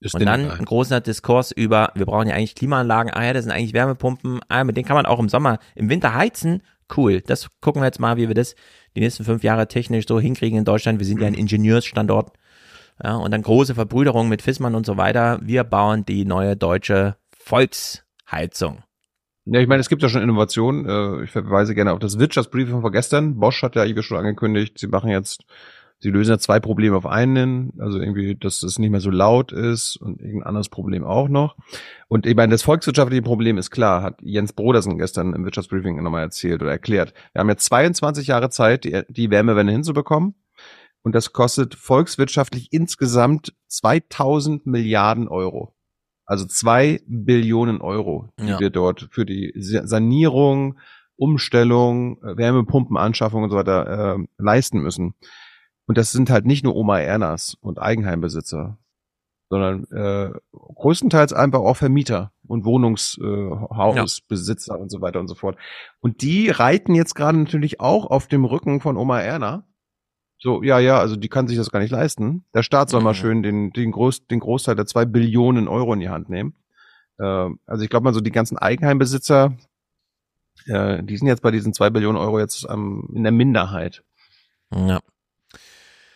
Ist 0.00 0.14
und 0.16 0.26
dann 0.26 0.50
ein 0.50 0.64
großer 0.64 1.00
Diskurs 1.00 1.52
über, 1.52 1.92
wir 1.94 2.06
brauchen 2.06 2.26
ja 2.26 2.34
eigentlich 2.34 2.56
Klimaanlagen, 2.56 3.12
ah 3.12 3.24
ja, 3.24 3.32
das 3.32 3.44
sind 3.44 3.52
eigentlich 3.52 3.72
Wärmepumpen, 3.72 4.40
ah, 4.48 4.64
mit 4.64 4.76
denen 4.76 4.84
kann 4.86 4.96
man 4.96 5.06
auch 5.06 5.20
im 5.20 5.28
Sommer, 5.28 5.60
im 5.76 5.88
Winter 5.88 6.14
heizen. 6.14 6.62
Cool, 6.94 7.20
das 7.20 7.48
gucken 7.60 7.82
wir 7.82 7.86
jetzt 7.86 8.00
mal, 8.00 8.16
wie 8.16 8.26
wir 8.26 8.34
das 8.34 8.56
die 8.96 9.00
nächsten 9.00 9.24
fünf 9.24 9.44
Jahre 9.44 9.68
technisch 9.68 10.06
so 10.08 10.18
hinkriegen 10.18 10.58
in 10.58 10.64
Deutschland. 10.64 10.98
Wir 10.98 11.06
sind 11.06 11.20
ja 11.20 11.28
ein 11.28 11.34
Ingenieursstandort. 11.34 12.32
Ja, 13.02 13.16
und 13.16 13.30
dann 13.30 13.42
große 13.42 13.74
Verbrüderung 13.74 14.28
mit 14.28 14.42
Fissmann 14.42 14.74
und 14.74 14.86
so 14.86 14.96
weiter. 14.96 15.38
Wir 15.42 15.64
bauen 15.64 16.04
die 16.04 16.24
neue 16.24 16.56
deutsche 16.56 17.16
Volksheizung. 17.38 18.82
Ja, 19.44 19.60
ich 19.60 19.66
meine, 19.66 19.80
es 19.80 19.88
gibt 19.88 20.02
ja 20.02 20.08
schon 20.08 20.22
Innovationen. 20.22 20.86
Äh, 20.86 21.24
ich 21.24 21.30
verweise 21.30 21.74
gerne 21.74 21.92
auf 21.92 21.98
das 21.98 22.18
Wirtschaftsbriefing 22.18 22.80
von 22.80 22.92
gestern. 22.92 23.38
Bosch 23.38 23.62
hat 23.62 23.76
ja 23.76 23.82
eigentlich 23.82 24.06
schon 24.06 24.18
angekündigt, 24.18 24.78
sie 24.78 24.86
machen 24.86 25.10
jetzt 25.10 25.44
sie 26.02 26.10
lösen 26.10 26.32
ja 26.32 26.38
zwei 26.38 26.58
Probleme 26.58 26.96
auf 26.96 27.06
einen, 27.06 27.72
also 27.78 27.98
irgendwie, 28.00 28.34
dass 28.34 28.62
es 28.62 28.78
nicht 28.78 28.90
mehr 28.90 29.00
so 29.00 29.10
laut 29.10 29.52
ist 29.52 29.96
und 29.96 30.20
irgendein 30.20 30.48
anderes 30.48 30.68
Problem 30.68 31.04
auch 31.04 31.28
noch. 31.28 31.56
Und 32.08 32.26
ich 32.26 32.34
meine, 32.34 32.50
das 32.50 32.62
volkswirtschaftliche 32.62 33.22
Problem 33.22 33.56
ist 33.56 33.70
klar, 33.70 34.02
hat 34.02 34.20
Jens 34.20 34.52
Brodersen 34.52 34.98
gestern 34.98 35.32
im 35.32 35.44
Wirtschaftsbriefing 35.44 36.02
nochmal 36.02 36.22
erzählt 36.22 36.60
oder 36.60 36.72
erklärt. 36.72 37.14
Wir 37.32 37.40
haben 37.40 37.48
jetzt 37.48 37.64
22 37.66 38.26
Jahre 38.26 38.50
Zeit, 38.50 38.84
die, 38.84 39.02
die 39.08 39.30
Wärmewende 39.30 39.72
hinzubekommen. 39.72 40.34
Und 41.04 41.14
das 41.14 41.32
kostet 41.32 41.74
volkswirtschaftlich 41.74 42.72
insgesamt 42.72 43.54
2000 43.68 44.66
Milliarden 44.66 45.28
Euro. 45.28 45.74
Also 46.24 46.46
zwei 46.46 47.00
Billionen 47.06 47.80
Euro, 47.80 48.28
die 48.38 48.46
ja. 48.46 48.60
wir 48.60 48.70
dort 48.70 49.08
für 49.10 49.26
die 49.26 49.52
Sanierung, 49.56 50.78
Umstellung, 51.16 52.18
Wärmepumpenanschaffung 52.22 53.44
und 53.44 53.50
so 53.50 53.56
weiter 53.56 54.16
äh, 54.16 54.24
leisten 54.38 54.80
müssen. 54.80 55.14
Und 55.86 55.98
das 55.98 56.12
sind 56.12 56.30
halt 56.30 56.46
nicht 56.46 56.64
nur 56.64 56.76
Oma 56.76 57.00
Ernas 57.00 57.56
und 57.60 57.80
Eigenheimbesitzer, 57.80 58.78
sondern 59.50 59.84
äh, 59.90 60.30
größtenteils 60.52 61.32
einfach 61.32 61.60
auch 61.60 61.76
Vermieter 61.76 62.32
und 62.46 62.64
Wohnungshausbesitzer 62.64 64.74
äh, 64.74 64.76
ja. 64.76 64.82
und 64.82 64.90
so 64.90 65.00
weiter 65.00 65.20
und 65.20 65.28
so 65.28 65.34
fort. 65.34 65.56
Und 66.00 66.22
die 66.22 66.48
reiten 66.48 66.94
jetzt 66.94 67.14
gerade 67.14 67.38
natürlich 67.38 67.80
auch 67.80 68.06
auf 68.06 68.28
dem 68.28 68.44
Rücken 68.44 68.80
von 68.80 68.96
Oma 68.96 69.20
Erna. 69.20 69.64
So, 70.42 70.60
ja, 70.64 70.80
ja, 70.80 70.98
also 70.98 71.14
die 71.14 71.28
kann 71.28 71.46
sich 71.46 71.56
das 71.56 71.70
gar 71.70 71.78
nicht 71.78 71.92
leisten. 71.92 72.44
Der 72.52 72.64
Staat 72.64 72.90
soll 72.90 72.98
mhm. 72.98 73.04
mal 73.04 73.14
schön 73.14 73.44
den, 73.44 73.70
den, 73.70 73.92
Groß, 73.92 74.26
den 74.26 74.40
Großteil 74.40 74.74
der 74.74 74.86
zwei 74.86 75.04
Billionen 75.04 75.68
Euro 75.68 75.94
in 75.94 76.00
die 76.00 76.08
Hand 76.08 76.28
nehmen. 76.28 76.56
Äh, 77.20 77.50
also 77.64 77.84
ich 77.84 77.88
glaube 77.88 78.02
mal 78.02 78.12
so 78.12 78.20
die 78.20 78.32
ganzen 78.32 78.58
Eigenheimbesitzer, 78.58 79.56
äh, 80.66 81.00
die 81.04 81.16
sind 81.16 81.28
jetzt 81.28 81.42
bei 81.42 81.52
diesen 81.52 81.72
zwei 81.72 81.90
Billionen 81.90 82.20
Euro 82.20 82.40
jetzt 82.40 82.66
ähm, 82.68 83.08
in 83.14 83.22
der 83.22 83.30
Minderheit. 83.30 84.02
Ja. 84.74 84.98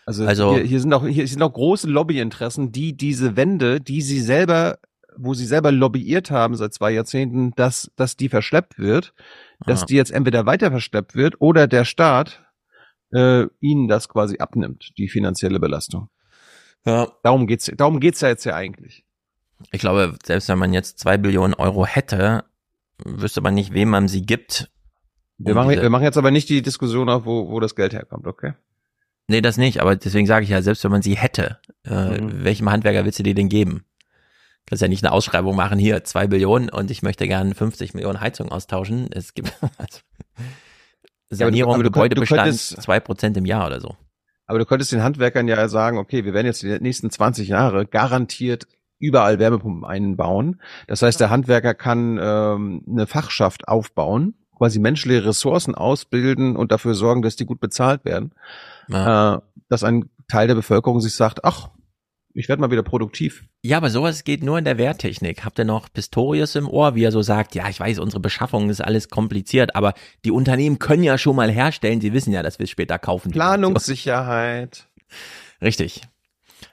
Also, 0.06 0.26
also 0.26 0.54
hier, 0.54 0.64
hier, 0.64 0.80
sind 0.80 0.92
auch 0.92 1.06
hier 1.06 1.28
sind 1.28 1.42
auch 1.42 1.52
große 1.52 1.88
Lobbyinteressen, 1.88 2.72
die 2.72 2.96
diese 2.96 3.36
Wende, 3.36 3.80
die 3.80 4.02
sie 4.02 4.20
selber, 4.20 4.80
wo 5.16 5.34
sie 5.34 5.46
selber 5.46 5.70
lobbyiert 5.70 6.32
haben 6.32 6.56
seit 6.56 6.74
zwei 6.74 6.90
Jahrzehnten, 6.90 7.52
dass 7.54 7.92
dass 7.94 8.16
die 8.16 8.28
verschleppt 8.28 8.76
wird, 8.76 9.14
dass 9.64 9.86
die 9.86 9.94
jetzt 9.94 10.10
entweder 10.10 10.46
weiter 10.46 10.72
verschleppt 10.72 11.14
wird 11.14 11.40
oder 11.40 11.68
der 11.68 11.84
Staat 11.84 12.45
äh, 13.12 13.46
ihnen 13.60 13.88
das 13.88 14.08
quasi 14.08 14.38
abnimmt, 14.38 14.92
die 14.98 15.08
finanzielle 15.08 15.60
Belastung. 15.60 16.08
Ja. 16.84 17.08
Darum 17.22 17.46
geht's, 17.46 17.70
darum 17.76 18.00
geht's 18.00 18.20
ja 18.20 18.28
jetzt 18.28 18.44
ja 18.44 18.54
eigentlich. 18.54 19.04
Ich 19.72 19.80
glaube, 19.80 20.16
selbst 20.24 20.48
wenn 20.48 20.58
man 20.58 20.72
jetzt 20.72 20.98
zwei 20.98 21.16
Billionen 21.16 21.54
Euro 21.54 21.86
hätte, 21.86 22.44
wüsste 23.04 23.40
man 23.40 23.54
nicht, 23.54 23.72
wem 23.72 23.90
man 23.90 24.08
sie 24.08 24.22
gibt. 24.22 24.70
Wir 25.38 25.54
machen, 25.54 25.70
wir 25.70 25.90
machen 25.90 26.04
jetzt 26.04 26.16
aber 26.16 26.30
nicht 26.30 26.48
die 26.48 26.62
Diskussion 26.62 27.08
auf, 27.08 27.26
wo, 27.26 27.50
wo 27.50 27.60
das 27.60 27.74
Geld 27.74 27.92
herkommt, 27.92 28.26
okay? 28.26 28.54
Nee, 29.28 29.40
das 29.40 29.56
nicht, 29.56 29.80
aber 29.80 29.96
deswegen 29.96 30.26
sage 30.26 30.44
ich 30.44 30.50
ja, 30.50 30.62
selbst 30.62 30.84
wenn 30.84 30.92
man 30.92 31.02
sie 31.02 31.16
hätte, 31.16 31.58
äh, 31.84 32.20
mhm. 32.20 32.44
welchem 32.44 32.70
Handwerker 32.70 33.04
willst 33.04 33.18
du 33.18 33.22
dir 33.22 33.34
denn 33.34 33.48
geben? 33.48 33.84
Du 34.64 34.70
kannst 34.70 34.82
ja 34.82 34.88
nicht 34.88 35.04
eine 35.04 35.12
Ausschreibung 35.12 35.56
machen, 35.56 35.78
hier 35.78 36.04
zwei 36.04 36.26
Billionen 36.26 36.70
und 36.70 36.90
ich 36.90 37.02
möchte 37.02 37.26
gerne 37.26 37.54
50 37.54 37.94
Millionen 37.94 38.20
Heizungen 38.20 38.52
austauschen. 38.52 39.08
Es 39.12 39.34
gibt 39.34 39.52
also, 39.78 40.00
Sanierung, 41.30 41.72
ja, 41.72 41.78
du, 41.78 41.84
Gebäudebestand, 41.84 42.54
zwei 42.56 43.00
Prozent 43.00 43.36
im 43.36 43.44
Jahr 43.44 43.66
oder 43.66 43.80
so. 43.80 43.96
Aber 44.46 44.58
du 44.58 44.64
könntest 44.64 44.92
den 44.92 45.02
Handwerkern 45.02 45.48
ja 45.48 45.68
sagen, 45.68 45.98
okay, 45.98 46.24
wir 46.24 46.32
werden 46.32 46.46
jetzt 46.46 46.62
die 46.62 46.78
nächsten 46.78 47.10
20 47.10 47.48
Jahre 47.48 47.86
garantiert 47.86 48.66
überall 48.98 49.38
Wärmepumpen 49.38 49.84
einbauen. 49.84 50.60
Das 50.86 51.02
heißt, 51.02 51.20
der 51.20 51.30
Handwerker 51.30 51.74
kann 51.74 52.18
ähm, 52.22 52.84
eine 52.88 53.06
Fachschaft 53.06 53.68
aufbauen, 53.68 54.34
quasi 54.56 54.78
menschliche 54.78 55.26
Ressourcen 55.26 55.74
ausbilden 55.74 56.56
und 56.56 56.72
dafür 56.72 56.94
sorgen, 56.94 57.22
dass 57.22 57.36
die 57.36 57.44
gut 57.44 57.60
bezahlt 57.60 58.04
werden 58.04 58.32
ja. 58.88 59.36
äh, 59.36 59.40
dass 59.68 59.84
ein 59.84 60.10
Teil 60.28 60.48
der 60.48 60.54
Bevölkerung 60.54 61.00
sich 61.00 61.14
sagt, 61.14 61.44
ach, 61.44 61.70
ich 62.34 62.48
werde 62.48 62.60
mal 62.60 62.70
wieder 62.70 62.82
produktiv. 62.82 63.44
Ja, 63.66 63.78
aber 63.78 63.90
sowas 63.90 64.22
geht 64.22 64.44
nur 64.44 64.58
in 64.58 64.64
der 64.64 64.78
Wehrtechnik. 64.78 65.44
Habt 65.44 65.58
ihr 65.58 65.64
noch 65.64 65.92
Pistorius 65.92 66.54
im 66.54 66.68
Ohr, 66.68 66.94
wie 66.94 67.02
er 67.02 67.10
so 67.10 67.22
sagt, 67.22 67.56
ja, 67.56 67.68
ich 67.68 67.80
weiß, 67.80 67.98
unsere 67.98 68.20
Beschaffung 68.20 68.70
ist 68.70 68.80
alles 68.80 69.08
kompliziert, 69.08 69.74
aber 69.74 69.94
die 70.24 70.30
Unternehmen 70.30 70.78
können 70.78 71.02
ja 71.02 71.18
schon 71.18 71.34
mal 71.34 71.50
herstellen, 71.50 72.00
sie 72.00 72.12
wissen 72.12 72.32
ja, 72.32 72.44
dass 72.44 72.60
wir 72.60 72.64
es 72.64 72.70
später 72.70 73.00
kaufen. 73.00 73.32
Planungssicherheit. 73.32 74.86
Richtig. 75.60 76.02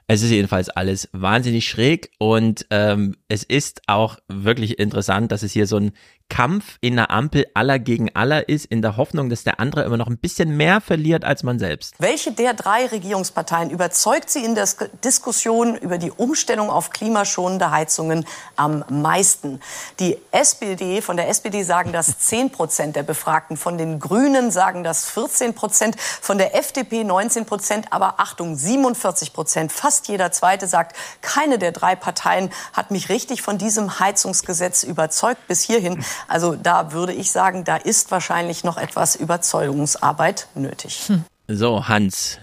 Es 0.05 0.21
ist 0.21 0.29
jedenfalls 0.29 0.69
alles 0.69 1.09
wahnsinnig 1.13 1.67
schräg 1.67 2.11
und 2.19 2.67
ähm, 2.69 3.15
es 3.27 3.43
ist 3.43 3.81
auch 3.87 4.19
wirklich 4.27 4.77
interessant, 4.77 5.31
dass 5.31 5.41
es 5.41 5.51
hier 5.51 5.65
so 5.65 5.77
ein 5.77 5.93
Kampf 6.33 6.79
in 6.81 6.95
der 6.95 7.11
Ampel 7.11 7.45
aller 7.53 7.77
gegen 7.77 8.09
aller 8.15 8.49
ist, 8.49 8.65
in 8.65 8.81
der 8.81 8.97
Hoffnung, 8.97 9.29
dass 9.29 9.43
der 9.43 9.59
andere 9.59 9.83
immer 9.83 9.97
noch 9.97 10.07
ein 10.07 10.17
bisschen 10.17 10.57
mehr 10.57 10.81
verliert 10.81 11.23
als 11.25 11.43
man 11.43 11.59
selbst. 11.59 11.93
Welche 11.99 12.31
der 12.31 12.55
drei 12.55 12.87
Regierungsparteien 12.87 13.69
überzeugt 13.69 14.31
Sie 14.31 14.43
in 14.43 14.55
der 14.55 14.67
Diskussion 15.03 15.75
über 15.75 15.99
die 15.99 16.09
Umstellung 16.09 16.71
auf 16.71 16.89
klimaschonende 16.89 17.69
Heizungen 17.69 18.25
am 18.55 18.83
meisten? 18.89 19.61
Die 19.99 20.17
SPD, 20.31 21.03
von 21.03 21.17
der 21.17 21.29
SPD 21.29 21.61
sagen 21.61 21.93
das 21.93 22.17
10 22.17 22.49
Prozent 22.49 22.95
der 22.95 23.03
Befragten, 23.03 23.55
von 23.55 23.77
den 23.77 23.99
Grünen 23.99 24.49
sagen 24.49 24.83
das 24.83 25.05
14 25.11 25.53
Prozent, 25.53 25.99
von 25.99 26.39
der 26.39 26.57
FDP 26.57 27.03
19 27.03 27.45
Prozent, 27.45 27.85
aber 27.91 28.19
Achtung, 28.19 28.55
47 28.55 29.33
Prozent, 29.33 29.71
fast 29.71 30.07
jeder 30.07 30.31
Zweite 30.31 30.65
sagt, 30.65 30.95
keine 31.21 31.59
der 31.59 31.73
drei 31.73 31.95
Parteien 31.95 32.49
hat 32.73 32.89
mich 32.89 33.09
richtig 33.09 33.43
von 33.43 33.59
diesem 33.59 33.99
Heizungsgesetz 33.99 34.81
überzeugt 34.81 35.47
bis 35.47 35.61
hierhin. 35.61 36.03
Also 36.27 36.55
da 36.55 36.91
würde 36.91 37.13
ich 37.13 37.31
sagen, 37.31 37.63
da 37.63 37.77
ist 37.77 38.11
wahrscheinlich 38.11 38.63
noch 38.63 38.77
etwas 38.77 39.15
Überzeugungsarbeit 39.15 40.47
nötig. 40.55 41.03
Hm. 41.07 41.23
So, 41.47 41.87
Hans. 41.87 42.39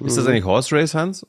Ist 0.00 0.16
das 0.16 0.26
eigentlich 0.26 0.44
Horse 0.44 0.74
Race, 0.74 0.94
Hans? 0.94 1.26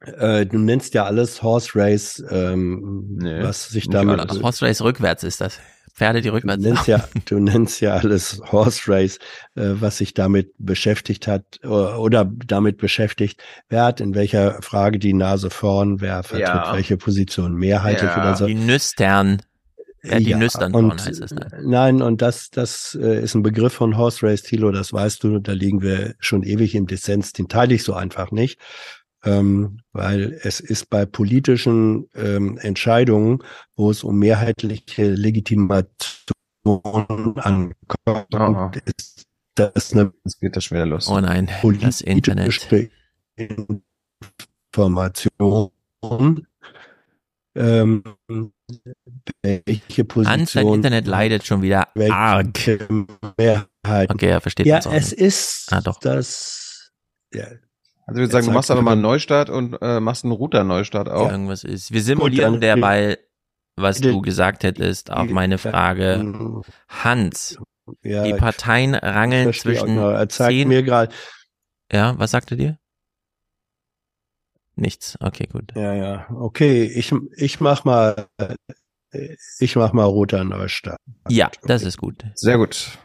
Äh, 0.00 0.46
du 0.46 0.58
nennst 0.58 0.94
ja 0.94 1.04
alles 1.04 1.42
Horse 1.42 1.72
Race, 1.74 2.24
ähm, 2.30 3.18
nee, 3.20 3.42
was 3.42 3.68
sich 3.68 3.88
damit. 3.88 4.18
Ach, 4.20 4.42
Horse 4.42 4.64
Race 4.64 4.80
rückwärts 4.80 5.22
ist 5.24 5.40
das. 5.40 5.58
Pferde, 5.92 6.22
die 6.22 6.30
rückwärts. 6.30 6.62
Du 6.62 6.68
nennst 6.70 6.86
ja, 6.86 7.04
du 7.26 7.38
nennst 7.38 7.80
ja 7.82 7.94
alles 7.94 8.40
Horse 8.50 8.82
Race, 8.86 9.18
äh, 9.54 9.74
was 9.74 9.98
sich 9.98 10.14
damit 10.14 10.52
beschäftigt 10.58 11.26
hat 11.26 11.44
oder, 11.62 12.00
oder 12.00 12.24
damit 12.24 12.78
beschäftigt. 12.78 13.42
Wer 13.68 13.84
hat 13.84 14.00
in 14.00 14.14
welcher 14.14 14.62
Frage 14.62 14.98
die 14.98 15.12
Nase 15.12 15.50
vorn? 15.50 16.00
Wer 16.00 16.22
vertritt 16.22 16.48
ja. 16.48 16.72
welche 16.72 16.96
Position 16.96 17.54
mehrheitlich 17.54 18.10
ja. 18.10 18.18
oder 18.18 18.36
so? 18.36 18.46
Die 18.46 18.54
Nüstern. 18.54 19.42
Ja, 20.02 20.18
die 20.18 20.30
ja, 20.30 20.38
Nüstern 20.38 20.74
und, 20.74 21.04
heißt 21.04 21.20
es. 21.20 21.30
Ne? 21.32 21.46
Nein, 21.62 22.00
und 22.00 22.22
das, 22.22 22.50
das 22.50 22.98
äh, 23.00 23.22
ist 23.22 23.34
ein 23.34 23.42
Begriff 23.42 23.74
von 23.74 23.96
Horse 23.98 24.26
Race, 24.26 24.42
Thilo, 24.42 24.70
das 24.70 24.92
weißt 24.92 25.22
du, 25.22 25.38
da 25.40 25.52
liegen 25.52 25.82
wir 25.82 26.14
schon 26.20 26.42
ewig 26.42 26.74
im 26.74 26.86
Dissens, 26.86 27.32
den 27.32 27.48
teile 27.48 27.74
ich 27.74 27.82
so 27.84 27.92
einfach 27.94 28.30
nicht. 28.30 28.58
Ähm, 29.22 29.80
weil 29.92 30.38
es 30.42 30.60
ist 30.60 30.88
bei 30.88 31.04
politischen 31.04 32.08
ähm, 32.14 32.56
Entscheidungen, 32.56 33.42
wo 33.76 33.90
es 33.90 34.02
um 34.02 34.18
mehrheitliche 34.18 35.10
Legitimation 35.10 35.90
ankommt, 37.36 38.76
ist 38.86 39.26
das 39.56 39.92
eine 39.92 40.12
Jetzt 40.24 40.40
geht 40.40 40.56
das 40.56 40.64
schon 40.64 40.76
wieder 40.76 40.86
los. 40.86 41.06
Oh 41.08 41.20
nein, 41.20 41.50
das 41.82 42.00
Internet. 42.00 42.66
Information, 44.72 45.70
ähm, 47.56 48.02
welche 49.42 50.04
Position 50.04 50.26
Hans, 50.40 50.52
dein 50.52 50.68
Internet 50.68 51.06
leidet 51.06 51.46
schon 51.46 51.62
wieder 51.62 51.88
welche 51.94 52.14
arg. 52.14 52.58
Mehrheit. 53.38 54.10
Okay, 54.10 54.26
er 54.28 54.40
versteht 54.40 54.66
Ja, 54.66 54.78
es 54.78 54.86
nicht. 54.86 55.12
ist 55.12 55.72
Ah, 55.72 55.80
doch. 55.80 55.98
das. 56.00 56.90
Ja. 57.32 57.44
Also 57.44 57.58
ich 58.12 58.16
würde 58.16 58.32
sagen, 58.32 58.46
du 58.46 58.52
machst 58.52 58.70
einfach 58.70 58.82
mal 58.82 58.92
einen 58.92 59.02
Neustart 59.02 59.50
und 59.50 59.76
äh, 59.80 60.00
machst 60.00 60.24
einen 60.24 60.32
Router-Neustart 60.32 61.08
auch. 61.08 61.30
Irgendwas 61.30 61.62
ist. 61.64 61.92
Wir 61.92 62.02
simulieren 62.02 62.54
dann- 62.54 62.60
derweil, 62.60 63.18
was 63.76 64.00
du 64.00 64.20
gesagt 64.20 64.64
hättest, 64.64 65.10
auf 65.12 65.28
meine 65.30 65.58
Frage. 65.58 66.62
Hans, 66.88 67.58
Ja, 68.02 68.24
die 68.24 68.34
Parteien 68.34 68.94
rangeln 68.94 69.48
auch 69.48 69.54
zwischen 69.54 69.94
noch. 69.96 70.10
Er 70.10 70.28
zeigt 70.28 70.52
zehn. 70.58 70.68
mir 70.68 70.82
gerade. 70.82 71.14
Ja, 71.92 72.18
was 72.18 72.30
sagte 72.32 72.56
dir? 72.56 72.78
Nichts. 74.76 75.16
Okay, 75.20 75.46
gut. 75.50 75.72
Ja, 75.74 75.94
ja. 75.94 76.26
Okay, 76.30 76.84
ich, 76.84 77.12
ich 77.36 77.60
mach 77.60 77.84
mal, 77.84 78.26
ich 79.58 79.76
mach 79.76 79.92
mal 79.92 80.04
roter 80.04 80.44
Neustart. 80.44 80.98
Ja, 81.28 81.50
das 81.64 81.82
ist 81.82 81.98
gut. 81.98 82.24
Sehr 82.34 82.56
gut. 82.58 82.98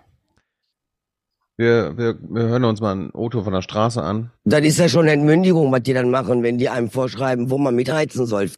Wir, 1.57 1.97
wir, 1.97 2.18
wir 2.22 2.43
hören 2.43 2.66
uns 2.66 2.82
mal 2.82 2.95
ein 2.95 3.11
Auto 3.16 3.41
von 3.43 3.53
der 3.53 3.61
Straße 3.61 4.01
an. 4.01 4.32
Das 4.43 4.61
ist 4.61 4.78
ja 4.78 4.89
schon 4.89 5.07
Entmündigung, 5.07 5.72
was 5.72 5.84
die 5.84 5.93
dann 5.93 6.11
machen, 6.11 6.43
wenn 6.43 6.57
die 6.57 6.68
einem 6.68 6.89
vorschreiben, 6.89 7.49
wo 7.49 7.57
man 7.57 7.76
mitheizen 7.76 8.26
soll. 8.26 8.51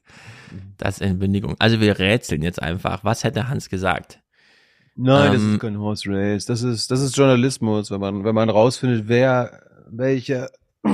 Das 0.77 0.95
ist 0.95 1.01
Entbündigung. 1.01 1.55
Also 1.59 1.79
wir 1.79 1.99
rätseln 1.99 2.41
jetzt 2.41 2.61
einfach. 2.61 3.03
Was 3.03 3.23
hätte 3.23 3.49
Hans 3.49 3.69
gesagt? 3.69 4.19
Nein, 4.95 5.33
das 5.33 5.41
Ähm, 5.43 5.53
ist 5.53 5.59
kein 5.59 5.77
Horse 5.77 6.09
Race. 6.09 6.45
Das 6.45 6.63
ist, 6.63 6.89
das 6.89 7.01
ist 7.01 7.15
Journalismus, 7.15 7.91
wenn 7.91 7.99
man, 7.99 8.23
wenn 8.23 8.33
man 8.33 8.49
rausfindet, 8.49 9.07
wer, 9.07 9.61
welche 9.91 10.49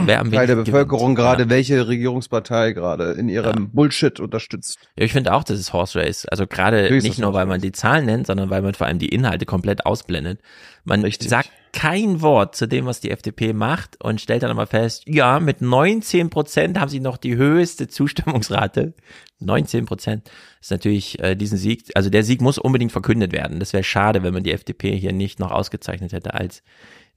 Wer 0.05 0.19
am 0.19 0.31
Teil 0.31 0.47
der 0.47 0.55
Bevölkerung 0.55 1.15
gewinnt. 1.15 1.17
gerade, 1.17 1.43
Ja. 1.43 1.49
welche 1.49 1.87
Regierungspartei 1.87 2.71
gerade 2.73 3.11
in 3.13 3.29
ihrem 3.29 3.71
Bullshit 3.71 4.19
unterstützt. 4.19 4.77
Ja, 4.97 5.05
ich 5.05 5.13
finde 5.13 5.33
auch, 5.33 5.43
das 5.43 5.59
ist 5.59 5.73
Horse 5.73 5.99
Race. 5.99 6.25
Also 6.25 6.47
gerade 6.47 6.89
nicht 6.97 7.19
nur, 7.19 7.33
weil 7.33 7.45
man 7.45 7.61
die 7.61 7.71
Zahlen 7.71 8.05
nennt, 8.05 8.27
sondern 8.27 8.49
weil 8.49 8.61
man 8.61 8.73
vor 8.73 8.87
allem 8.87 8.99
die 8.99 9.09
Inhalte 9.09 9.45
komplett 9.45 9.85
ausblendet. 9.85 10.41
Man 10.83 11.09
sagt 11.19 11.49
kein 11.71 12.21
Wort 12.21 12.55
zu 12.55 12.67
dem, 12.67 12.85
was 12.85 12.99
die 12.99 13.09
FDP 13.09 13.51
macht 13.51 13.99
und 14.03 14.21
stellt 14.21 14.43
dann 14.43 14.51
aber 14.51 14.67
fest, 14.67 15.03
ja, 15.07 15.39
mit 15.39 15.61
19 15.61 16.29
Prozent 16.29 16.79
haben 16.79 16.89
sie 16.89 16.99
noch 16.99 17.17
die 17.17 17.35
höchste 17.35 17.87
Zustimmungsrate. 17.87 18.93
19 19.39 19.85
Prozent 19.85 20.29
ist 20.61 20.69
natürlich 20.69 21.19
äh, 21.19 21.35
diesen 21.35 21.57
Sieg, 21.57 21.89
also 21.95 22.11
der 22.11 22.23
Sieg 22.23 22.41
muss 22.41 22.59
unbedingt 22.59 22.91
verkündet 22.91 23.31
werden. 23.31 23.59
Das 23.59 23.73
wäre 23.73 23.83
schade, 23.83 24.21
wenn 24.21 24.35
man 24.35 24.43
die 24.43 24.51
FDP 24.51 24.95
hier 24.95 25.13
nicht 25.13 25.39
noch 25.39 25.51
ausgezeichnet 25.51 26.13
hätte 26.13 26.35
als 26.35 26.61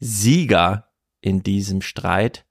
Sieger 0.00 0.88
in 1.20 1.42
diesem 1.42 1.82
Streit. 1.82 2.45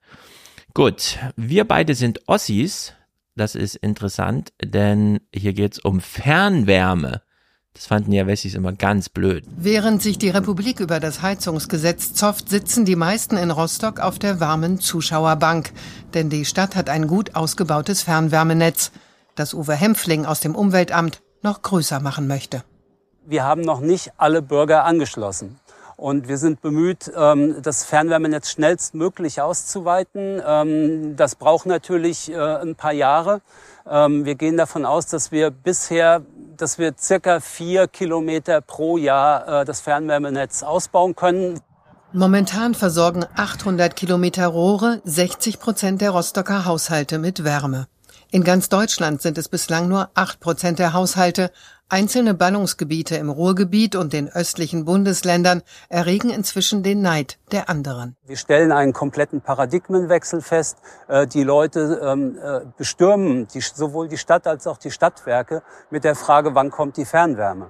Gut, 0.76 1.18
wir 1.36 1.66
beide 1.66 1.94
sind 1.94 2.28
Ossis. 2.28 2.92
Das 3.34 3.54
ist 3.54 3.76
interessant, 3.76 4.52
denn 4.62 5.20
hier 5.34 5.54
geht's 5.54 5.78
um 5.78 6.02
Fernwärme. 6.02 7.22
Das 7.72 7.86
fanden 7.86 8.12
ja 8.12 8.26
Wessis 8.26 8.52
immer 8.52 8.74
ganz 8.74 9.08
blöd. 9.08 9.46
Während 9.56 10.02
sich 10.02 10.18
die 10.18 10.28
Republik 10.28 10.80
über 10.80 11.00
das 11.00 11.22
Heizungsgesetz 11.22 12.12
zofft, 12.12 12.50
sitzen 12.50 12.84
die 12.84 12.94
meisten 12.94 13.38
in 13.38 13.50
Rostock 13.50 14.00
auf 14.00 14.18
der 14.18 14.38
warmen 14.38 14.78
Zuschauerbank. 14.78 15.72
Denn 16.12 16.28
die 16.28 16.44
Stadt 16.44 16.76
hat 16.76 16.90
ein 16.90 17.06
gut 17.06 17.36
ausgebautes 17.36 18.02
Fernwärmenetz, 18.02 18.92
das 19.34 19.54
Uwe 19.54 19.76
Hempfling 19.76 20.26
aus 20.26 20.40
dem 20.40 20.54
Umweltamt 20.54 21.22
noch 21.40 21.62
größer 21.62 22.00
machen 22.00 22.26
möchte. 22.26 22.64
Wir 23.24 23.44
haben 23.44 23.62
noch 23.62 23.80
nicht 23.80 24.12
alle 24.18 24.42
Bürger 24.42 24.84
angeschlossen. 24.84 25.58
Und 25.96 26.28
wir 26.28 26.36
sind 26.36 26.60
bemüht, 26.60 27.10
ähm, 27.16 27.56
das 27.62 27.84
Fernwärmenetz 27.84 28.50
schnellstmöglich 28.50 29.40
auszuweiten. 29.40 30.42
Ähm, 30.46 31.16
Das 31.16 31.34
braucht 31.34 31.66
natürlich 31.66 32.30
äh, 32.30 32.36
ein 32.36 32.74
paar 32.74 32.92
Jahre. 32.92 33.40
Ähm, 33.88 34.24
Wir 34.26 34.34
gehen 34.34 34.56
davon 34.58 34.84
aus, 34.84 35.06
dass 35.06 35.32
wir 35.32 35.50
bisher, 35.50 36.22
dass 36.56 36.78
wir 36.78 36.94
circa 36.98 37.40
vier 37.40 37.88
Kilometer 37.88 38.60
pro 38.60 38.98
Jahr 38.98 39.62
äh, 39.62 39.64
das 39.64 39.80
Fernwärmenetz 39.80 40.62
ausbauen 40.62 41.16
können. 41.16 41.60
Momentan 42.12 42.74
versorgen 42.74 43.24
800 43.34 43.96
Kilometer 43.96 44.46
Rohre 44.46 45.00
60 45.04 45.58
Prozent 45.58 46.00
der 46.00 46.10
Rostocker 46.10 46.64
Haushalte 46.66 47.18
mit 47.18 47.42
Wärme. 47.42 47.86
In 48.30 48.44
ganz 48.44 48.68
Deutschland 48.68 49.22
sind 49.22 49.38
es 49.38 49.48
bislang 49.48 49.88
nur 49.88 50.10
8 50.14 50.40
Prozent 50.40 50.78
der 50.78 50.92
Haushalte. 50.92 51.50
Einzelne 51.88 52.34
Ballungsgebiete 52.34 53.14
im 53.14 53.30
Ruhrgebiet 53.30 53.94
und 53.94 54.12
den 54.12 54.28
östlichen 54.28 54.84
Bundesländern 54.84 55.62
erregen 55.88 56.30
inzwischen 56.30 56.82
den 56.82 57.00
Neid 57.00 57.38
der 57.52 57.70
anderen. 57.70 58.16
Wir 58.26 58.36
stellen 58.36 58.72
einen 58.72 58.92
kompletten 58.92 59.40
Paradigmenwechsel 59.40 60.40
fest. 60.40 60.78
Äh, 61.06 61.28
Die 61.28 61.44
Leute 61.44 62.00
ähm, 62.02 62.36
äh, 62.42 62.62
bestürmen 62.76 63.46
sowohl 63.48 64.08
die 64.08 64.18
Stadt 64.18 64.48
als 64.48 64.66
auch 64.66 64.78
die 64.78 64.90
Stadtwerke 64.90 65.62
mit 65.90 66.02
der 66.02 66.16
Frage, 66.16 66.56
wann 66.56 66.72
kommt 66.72 66.96
die 66.96 67.04
Fernwärme? 67.04 67.68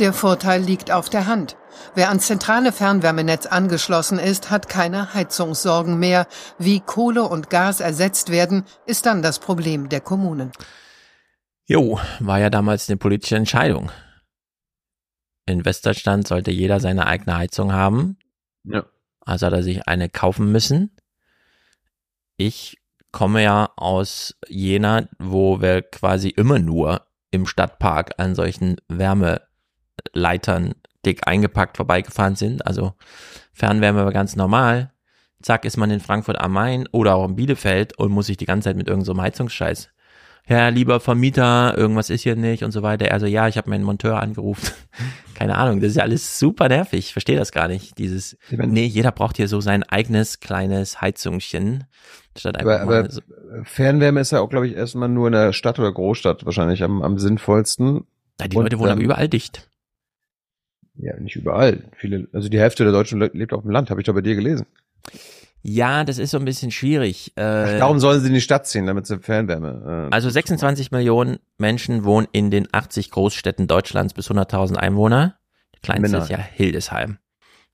Der 0.00 0.12
Vorteil 0.12 0.62
liegt 0.62 0.90
auf 0.90 1.08
der 1.08 1.28
Hand. 1.28 1.56
Wer 1.94 2.08
ans 2.08 2.26
zentrale 2.26 2.72
Fernwärmenetz 2.72 3.46
angeschlossen 3.46 4.18
ist, 4.18 4.50
hat 4.50 4.68
keine 4.68 5.14
Heizungssorgen 5.14 6.00
mehr. 6.00 6.26
Wie 6.58 6.80
Kohle 6.80 7.22
und 7.22 7.48
Gas 7.48 7.78
ersetzt 7.78 8.30
werden, 8.30 8.64
ist 8.86 9.06
dann 9.06 9.22
das 9.22 9.38
Problem 9.38 9.88
der 9.88 10.00
Kommunen. 10.00 10.50
Jo, 11.70 12.00
war 12.18 12.40
ja 12.40 12.50
damals 12.50 12.88
eine 12.88 12.96
politische 12.96 13.36
Entscheidung. 13.36 13.92
In 15.46 15.64
Westdeutschland 15.64 16.26
sollte 16.26 16.50
jeder 16.50 16.80
seine 16.80 17.06
eigene 17.06 17.36
Heizung 17.36 17.72
haben. 17.72 18.18
Ja. 18.64 18.86
Also 19.20 19.46
hat 19.46 19.52
er 19.52 19.62
sich 19.62 19.86
eine 19.86 20.08
kaufen 20.08 20.50
müssen. 20.50 20.90
Ich 22.36 22.78
komme 23.12 23.44
ja 23.44 23.70
aus 23.76 24.36
Jena, 24.48 25.06
wo 25.20 25.60
wir 25.60 25.82
quasi 25.82 26.30
immer 26.30 26.58
nur 26.58 27.06
im 27.30 27.46
Stadtpark 27.46 28.14
an 28.18 28.34
solchen 28.34 28.78
Wärmeleitern 28.88 30.74
dick 31.06 31.28
eingepackt 31.28 31.76
vorbeigefahren 31.76 32.34
sind. 32.34 32.66
Also 32.66 32.94
Fernwärme 33.52 34.04
war 34.04 34.12
ganz 34.12 34.34
normal. 34.34 34.92
Zack, 35.40 35.64
ist 35.64 35.76
man 35.76 35.92
in 35.92 36.00
Frankfurt 36.00 36.40
am 36.40 36.52
Main 36.52 36.88
oder 36.90 37.14
auch 37.14 37.28
in 37.28 37.36
Bielefeld 37.36 37.96
und 37.96 38.10
muss 38.10 38.26
sich 38.26 38.38
die 38.38 38.46
ganze 38.46 38.70
Zeit 38.70 38.76
mit 38.76 38.88
irgendeinem 38.88 39.18
so 39.18 39.22
Heizungsscheiß. 39.22 39.88
Ja, 40.48 40.68
lieber 40.68 40.98
Vermieter, 41.00 41.76
irgendwas 41.76 42.10
ist 42.10 42.22
hier 42.22 42.34
nicht 42.34 42.64
und 42.64 42.72
so 42.72 42.82
weiter. 42.82 43.12
Also 43.12 43.26
ja, 43.26 43.46
ich 43.46 43.56
habe 43.56 43.70
meinen 43.70 43.84
Monteur 43.84 44.20
angerufen. 44.20 44.70
Keine 45.34 45.56
Ahnung, 45.56 45.80
das 45.80 45.90
ist 45.90 45.96
ja 45.96 46.02
alles 46.02 46.38
super 46.38 46.68
nervig. 46.68 46.98
Ich 46.98 47.12
verstehe 47.12 47.36
das 47.38 47.52
gar 47.52 47.68
nicht. 47.68 47.98
Dieses, 47.98 48.36
nee, 48.50 48.84
jeder 48.84 49.12
braucht 49.12 49.36
hier 49.36 49.48
so 49.48 49.60
sein 49.60 49.82
eigenes 49.84 50.40
kleines 50.40 51.00
Heizungchen. 51.00 51.84
Statt 52.36 52.56
einfach 52.58 52.80
Aber, 52.80 52.98
aber 52.98 53.10
so, 53.10 53.20
Fernwärme 53.64 54.20
ist 54.20 54.32
ja 54.32 54.40
auch, 54.40 54.50
glaube 54.50 54.66
ich, 54.68 54.74
erstmal 54.74 55.08
nur 55.08 55.28
in 55.28 55.32
der 55.32 55.52
Stadt 55.52 55.78
oder 55.78 55.92
Großstadt 55.92 56.44
wahrscheinlich 56.44 56.82
am, 56.82 57.02
am 57.02 57.18
sinnvollsten. 57.18 58.04
Ja, 58.40 58.48
die 58.48 58.56
Leute 58.56 58.78
wohnen 58.78 58.90
aber 58.90 59.00
überall 59.02 59.28
dicht. 59.28 59.68
Ja, 60.96 61.18
nicht 61.18 61.36
überall. 61.36 61.84
Viele, 61.96 62.28
also 62.32 62.48
die 62.48 62.58
Hälfte 62.60 62.84
der 62.84 62.92
Deutschen 62.92 63.18
le- 63.20 63.30
lebt 63.32 63.52
auf 63.52 63.62
dem 63.62 63.70
Land, 63.70 63.90
habe 63.90 64.00
ich 64.00 64.06
doch 64.06 64.14
bei 64.14 64.20
dir 64.20 64.34
gelesen. 64.34 64.66
Ja, 65.62 66.04
das 66.04 66.18
ist 66.18 66.30
so 66.30 66.38
ein 66.38 66.44
bisschen 66.44 66.70
schwierig. 66.70 67.32
Äh, 67.36 67.42
Ach, 67.42 67.78
darum 67.78 67.98
sollen 67.98 68.20
sie 68.20 68.28
in 68.28 68.34
die 68.34 68.40
Stadt 68.40 68.66
ziehen, 68.66 68.86
damit 68.86 69.06
sie 69.06 69.18
Fernwärme. 69.18 70.08
Äh, 70.10 70.14
Also 70.14 70.30
26 70.30 70.90
Millionen 70.90 71.38
Menschen 71.58 72.04
wohnen 72.04 72.26
in 72.32 72.50
den 72.50 72.66
80 72.72 73.10
Großstädten 73.10 73.66
Deutschlands 73.66 74.14
bis 74.14 74.30
100.000 74.30 74.76
Einwohner. 74.76 75.36
Die 75.76 75.80
kleinste 75.80 76.10
Männer. 76.10 76.22
ist 76.24 76.30
ja 76.30 76.38
Hildesheim. 76.38 77.18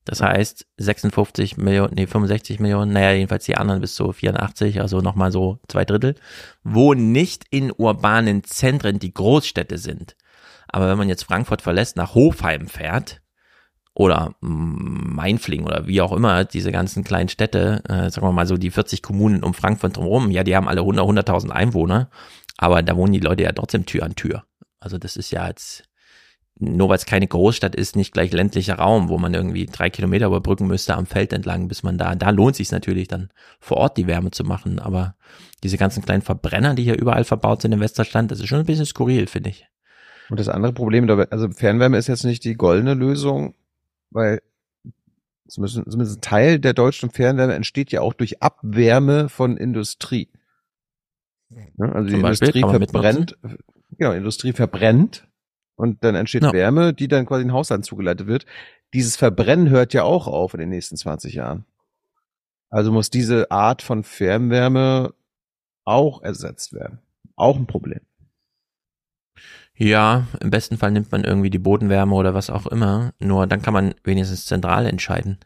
Das 0.05 0.23
heißt 0.23 0.67
56 0.77 1.57
Millionen, 1.57 1.95
nee 1.95 2.07
65 2.07 2.61
Millionen, 2.61 2.93
naja 2.93 3.11
jedenfalls 3.13 3.45
die 3.45 3.57
anderen 3.57 3.81
bis 3.81 3.97
zu 3.97 4.13
84, 4.13 4.81
also 4.81 5.01
nochmal 5.01 5.33
so 5.33 5.59
zwei 5.69 5.85
Drittel, 5.85 6.15
wohnen 6.63 7.11
nicht 7.11 7.45
in 7.51 7.73
urbanen 7.77 8.45
Zentren, 8.45 9.01
die 9.01 9.13
Großstädte 9.13 9.79
sind. 9.79 10.17
Aber 10.69 10.89
wenn 10.89 10.99
man 10.99 11.09
jetzt 11.09 11.25
Frankfurt 11.25 11.61
verlässt, 11.61 11.97
nach 11.97 12.15
Hofheim 12.15 12.69
fährt 12.69 13.21
oder 13.97 14.35
Mainfling 14.41 15.65
oder 15.65 15.87
wie 15.87 16.03
auch 16.03 16.13
immer, 16.13 16.45
diese 16.45 16.71
ganzen 16.71 17.03
kleinen 17.03 17.31
Städte, 17.31 17.83
äh, 17.89 18.11
sagen 18.11 18.27
wir 18.27 18.33
mal 18.33 18.47
so 18.47 18.59
die 18.59 18.71
40 18.71 19.01
Kommunen 19.01 19.43
um 19.43 19.55
Frankfurt 19.55 19.97
drumherum, 19.97 20.31
ja, 20.31 20.45
die 20.45 20.55
haben 20.55 20.69
alle 20.69 20.83
100, 20.83 21.27
100.000 21.27 21.49
Einwohner, 21.49 22.11
aber 22.59 22.83
da 22.83 22.95
wohnen 22.95 23.15
die 23.15 23.21
Leute 23.21 23.45
ja 23.45 23.53
trotzdem 23.53 23.87
Tür 23.87 24.05
an 24.05 24.15
Tür. 24.15 24.45
Also 24.81 24.99
das 24.99 25.17
ist 25.17 25.31
ja 25.31 25.49
jetzt, 25.49 25.85
nur 26.59 26.91
weil 26.91 26.99
es 26.99 27.07
keine 27.07 27.27
Großstadt 27.27 27.75
ist, 27.75 27.97
nicht 27.97 28.13
gleich 28.13 28.33
ländlicher 28.33 28.75
Raum, 28.75 29.09
wo 29.09 29.17
man 29.17 29.33
irgendwie 29.33 29.65
drei 29.65 29.89
Kilometer 29.89 30.27
überbrücken 30.27 30.67
müsste 30.67 30.95
am 30.95 31.07
Feld 31.07 31.33
entlang, 31.33 31.67
bis 31.67 31.83
man 31.83 31.97
da, 31.97 32.15
da 32.15 32.29
lohnt 32.29 32.57
sich 32.57 32.71
natürlich 32.71 33.09
dann 33.09 33.31
vor 33.61 33.79
Ort 33.79 33.97
die 33.97 34.07
Wärme 34.07 34.31
zu 34.31 34.45
machen, 34.45 34.79
aber 34.79 35.15
diese 35.65 35.79
ganzen 35.79 36.05
kleinen 36.05 36.23
Verbrenner, 36.23 36.75
die 36.75 36.83
hier 36.83 36.99
überall 36.99 37.25
verbaut 37.25 37.63
sind 37.63 37.73
im 37.73 37.81
Westdeutschland, 37.81 38.31
das 38.31 38.41
ist 38.41 38.49
schon 38.49 38.61
ein 38.61 38.67
bisschen 38.67 38.85
skurril, 38.85 39.27
finde 39.27 39.49
ich. 39.49 39.67
Und 40.29 40.39
das 40.39 40.51
andere 40.51 40.75
Problem 40.75 41.09
also 41.31 41.49
Fernwärme 41.49 41.97
ist 41.97 42.09
jetzt 42.09 42.25
nicht 42.25 42.45
die 42.45 42.57
goldene 42.57 42.93
Lösung, 42.93 43.55
weil 44.17 44.43
zumindest, 45.47 45.89
zumindest 45.89 46.19
ein 46.19 46.21
Teil 46.23 46.59
der 46.59 46.73
deutschen 46.73 47.11
Fernwärme 47.11 47.55
entsteht 47.55 47.93
ja 47.93 48.01
auch 48.01 48.15
durch 48.15 48.43
Abwärme 48.43 49.29
von 49.29 49.57
Industrie. 49.57 50.29
Ja, 51.51 51.93
also 51.93 52.09
die 52.09 52.15
Zum 52.15 52.23
Beispiel 52.23 52.49
Industrie 52.49 52.87
verbrennt, 52.87 53.39
genau, 53.97 54.13
Industrie 54.13 54.53
verbrennt 54.53 55.29
und 55.77 56.03
dann 56.03 56.17
entsteht 56.17 56.43
Ja. 56.43 56.53
Wärme, 56.53 56.93
die 56.93 57.07
dann 57.07 57.27
quasi 57.27 57.43
in 57.43 57.49
den 57.49 57.55
Haushalt 57.55 57.85
zugeleitet 57.85 58.27
wird. 58.27 58.47
dieses 58.95 59.17
Verbrennen 59.17 59.69
hört 59.69 59.93
ja 59.93 60.05
auch 60.05 60.27
auf 60.27 60.55
in 60.55 60.61
den 60.61 60.71
nächsten 60.71 60.97
20 60.97 61.35
Jahren. 61.35 61.67
Also 62.71 62.93
muss 62.93 63.11
diese 63.11 63.51
Art 63.51 63.83
von 63.83 64.05
Fernwärme 64.05 65.13
auch 65.85 66.23
ersetzt 66.23 66.73
werden. 66.73 67.01
Auch 67.35 67.57
ein 67.57 67.67
Problem. 67.67 68.01
Ja, 69.77 70.27
im 70.41 70.51
besten 70.51 70.79
Fall 70.79 70.91
nimmt 70.91 71.13
man 71.13 71.25
irgendwie 71.25 71.51
die 71.51 71.59
Bodenwärme 71.59 72.15
oder 72.15 72.35
was 72.35 72.49
auch 72.51 72.67
immer. 72.67 73.13
Nur 73.19 73.47
dann 73.47 73.61
kann 73.63 73.75
man 73.75 73.95
wenigstens 74.05 74.47
zentral 74.47 74.87
entscheiden. 74.87 75.39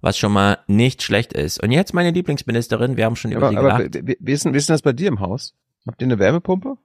Was 0.00 0.18
schon 0.18 0.32
mal 0.32 0.58
nicht 0.66 1.02
schlecht 1.02 1.32
ist. 1.32 1.62
Und 1.62 1.72
jetzt 1.72 1.92
meine 1.94 2.10
Lieblingsministerin, 2.10 2.96
wir 2.96 3.04
haben 3.04 3.16
schon 3.16 3.32
über 3.32 3.48
Aber, 3.48 3.50
sie 3.50 3.56
aber 3.58 3.84
gelacht. 3.88 4.18
wie, 4.20 4.32
ist 4.32 4.44
denn, 4.44 4.54
wie 4.54 4.58
ist 4.58 4.68
denn 4.68 4.74
das 4.74 4.82
bei 4.82 4.92
dir 4.92 5.08
im 5.08 5.20
Haus? 5.20 5.54
Habt 5.86 6.00
ihr 6.00 6.06
eine 6.06 6.18
Wärmepumpe? 6.18 6.76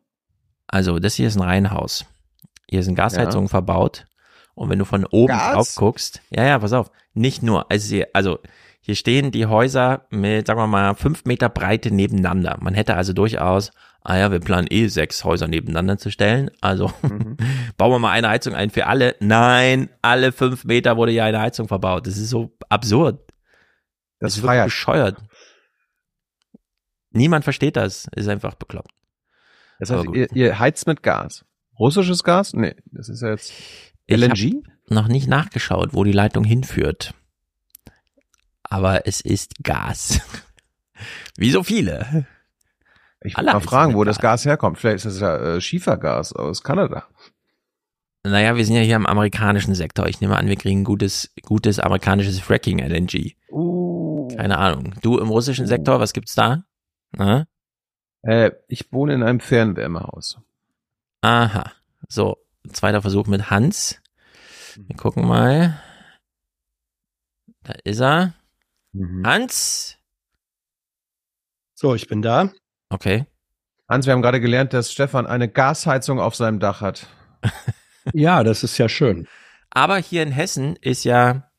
Also, 0.67 0.99
das 0.99 1.15
hier 1.15 1.27
ist 1.27 1.35
ein 1.37 1.41
Reihenhaus. 1.43 2.05
Hier 2.69 2.83
sind 2.83 2.95
Gasheizungen 2.95 3.47
Ja. 3.47 3.51
verbaut. 3.51 4.05
Und 4.53 4.69
wenn 4.69 4.79
du 4.79 4.85
von 4.85 5.05
oben 5.05 5.27
Gas? 5.27 5.53
drauf 5.53 5.75
guckst, 5.75 6.21
ja, 6.29 6.45
ja, 6.45 6.59
pass 6.59 6.73
auf, 6.73 6.91
nicht 7.13 7.41
nur, 7.41 7.71
also 7.71 7.97
also 8.13 8.39
hier 8.81 8.95
stehen 8.95 9.31
die 9.31 9.45
Häuser 9.45 10.05
mit, 10.09 10.47
sagen 10.47 10.59
wir 10.59 10.67
mal, 10.67 10.95
fünf 10.95 11.25
Meter 11.25 11.49
Breite 11.49 11.91
nebeneinander. 11.93 12.57
Man 12.61 12.73
hätte 12.73 12.95
also 12.95 13.13
durchaus, 13.13 13.71
ah 14.03 14.17
ja, 14.17 14.31
wir 14.31 14.39
planen 14.39 14.67
eh 14.71 14.87
sechs 14.87 15.23
Häuser 15.23 15.47
nebeneinander 15.47 15.97
zu 15.99 16.09
stellen. 16.11 16.49
Also 16.61 16.91
Mhm. 17.03 17.37
bauen 17.77 17.91
wir 17.91 17.99
mal 17.99 18.11
eine 18.11 18.29
Heizung 18.29 18.55
ein 18.55 18.71
für 18.71 18.87
alle. 18.87 19.15
Nein, 19.19 19.89
alle 20.01 20.31
fünf 20.31 20.65
Meter 20.65 20.97
wurde 20.97 21.11
ja 21.11 21.25
eine 21.25 21.39
Heizung 21.39 21.67
verbaut. 21.67 22.07
Das 22.07 22.17
ist 22.17 22.29
so 22.29 22.57
absurd. 22.69 23.19
Das 24.19 24.35
ist 24.37 24.43
wirklich 24.43 24.63
bescheuert. 24.65 25.17
Niemand 27.11 27.43
versteht 27.43 27.75
das. 27.75 28.07
Ist 28.15 28.27
einfach 28.29 28.55
bekloppt. 28.55 28.91
Das 29.79 29.89
heißt, 29.89 30.05
ihr, 30.13 30.27
ihr 30.35 30.59
heizt 30.59 30.87
mit 30.87 31.03
Gas. 31.03 31.45
Russisches 31.79 32.23
Gas? 32.23 32.53
Nee, 32.53 32.75
das 32.85 33.09
ist 33.09 33.21
ja 33.21 33.29
jetzt 33.29 33.51
Ich 34.05 34.17
LNG? 34.17 34.55
hab 34.63 34.91
noch 34.91 35.07
nicht 35.07 35.27
nachgeschaut, 35.27 35.89
wo 35.93 36.03
die 36.03 36.11
Leitung 36.11 36.43
hinführt. 36.43 37.13
Aber 38.71 39.05
es 39.05 39.19
ist 39.19 39.63
Gas. 39.63 40.21
Wie 41.37 41.51
so 41.51 41.61
viele. 41.61 42.25
Ich 43.21 43.35
will 43.37 43.43
mal 43.43 43.59
fragen, 43.59 43.95
wo 43.95 44.05
das 44.05 44.19
Gas. 44.19 44.45
Herkommt. 44.45 44.79
Vielleicht 44.79 45.05
ist 45.05 45.15
das 45.15 45.19
ja 45.19 45.35
äh, 45.35 45.61
Schiefergas 45.61 46.31
aus 46.31 46.63
Kanada. 46.63 47.03
Naja, 48.23 48.55
wir 48.55 48.65
sind 48.65 48.77
ja 48.77 48.81
hier 48.81 48.95
im 48.95 49.05
amerikanischen 49.05 49.75
Sektor. 49.75 50.07
Ich 50.07 50.21
nehme 50.21 50.37
an, 50.37 50.47
wir 50.47 50.55
kriegen 50.55 50.85
gutes, 50.85 51.33
gutes 51.43 51.79
amerikanisches 51.79 52.39
Fracking 52.39 52.79
LNG. 52.79 53.35
Uh. 53.51 54.29
Keine 54.37 54.57
Ahnung. 54.57 54.93
Du 55.01 55.17
im 55.17 55.27
russischen 55.27 55.67
Sektor, 55.67 55.99
was 55.99 56.13
gibt's 56.13 56.35
da? 56.35 56.63
Na? 57.11 57.47
Äh, 58.21 58.51
ich 58.69 58.93
wohne 58.93 59.15
in 59.15 59.23
einem 59.23 59.41
Fernwärmehaus. 59.41 60.37
Aha. 61.19 61.73
So, 62.07 62.37
zweiter 62.71 63.01
Versuch 63.01 63.27
mit 63.27 63.49
Hans. 63.49 64.01
Wir 64.77 64.95
gucken 64.95 65.27
mal. 65.27 65.77
Da 67.63 67.73
ist 67.83 67.99
er. 67.99 68.33
Mhm. 68.93 69.25
Hans. 69.25 69.97
So, 71.73 71.95
ich 71.95 72.07
bin 72.07 72.21
da. 72.21 72.51
Okay. 72.89 73.25
Hans, 73.89 74.05
wir 74.05 74.13
haben 74.13 74.21
gerade 74.21 74.39
gelernt, 74.41 74.73
dass 74.73 74.91
Stefan 74.91 75.25
eine 75.27 75.49
Gasheizung 75.49 76.19
auf 76.19 76.35
seinem 76.35 76.59
Dach 76.59 76.81
hat. 76.81 77.07
Ja, 78.13 78.43
das 78.43 78.63
ist 78.63 78.79
ja 78.79 78.89
schön. 78.89 79.27
Aber 79.69 79.97
hier 79.99 80.23
in 80.23 80.31
Hessen 80.31 80.75
ist 80.77 81.03
ja 81.03 81.51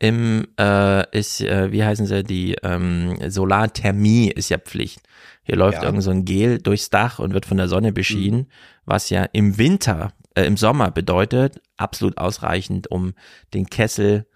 im, 0.00 0.48
äh, 0.58 1.08
ist, 1.16 1.40
äh, 1.40 1.70
wie 1.70 1.84
heißen 1.84 2.04
sie, 2.04 2.24
die 2.24 2.56
ähm, 2.64 3.16
Solarthermie 3.30 4.28
ist 4.28 4.48
ja 4.48 4.58
Pflicht. 4.58 5.02
Hier 5.44 5.54
läuft 5.54 5.78
Ja. 5.78 5.84
irgend 5.84 6.02
so 6.02 6.10
ein 6.10 6.24
Gel 6.24 6.58
durchs 6.58 6.90
Dach 6.90 7.20
und 7.20 7.32
wird 7.32 7.46
von 7.46 7.58
der 7.58 7.68
Sonne 7.68 7.92
beschienen, 7.92 8.50
was 8.86 9.08
ja 9.08 9.22
im 9.32 9.56
Winter, 9.56 10.12
äh, 10.34 10.42
im 10.46 10.56
Sommer 10.56 10.90
bedeutet, 10.90 11.60
absolut 11.76 12.18
ausreichend, 12.18 12.90
um 12.90 13.14
den 13.54 13.66
Kessel 13.66 14.26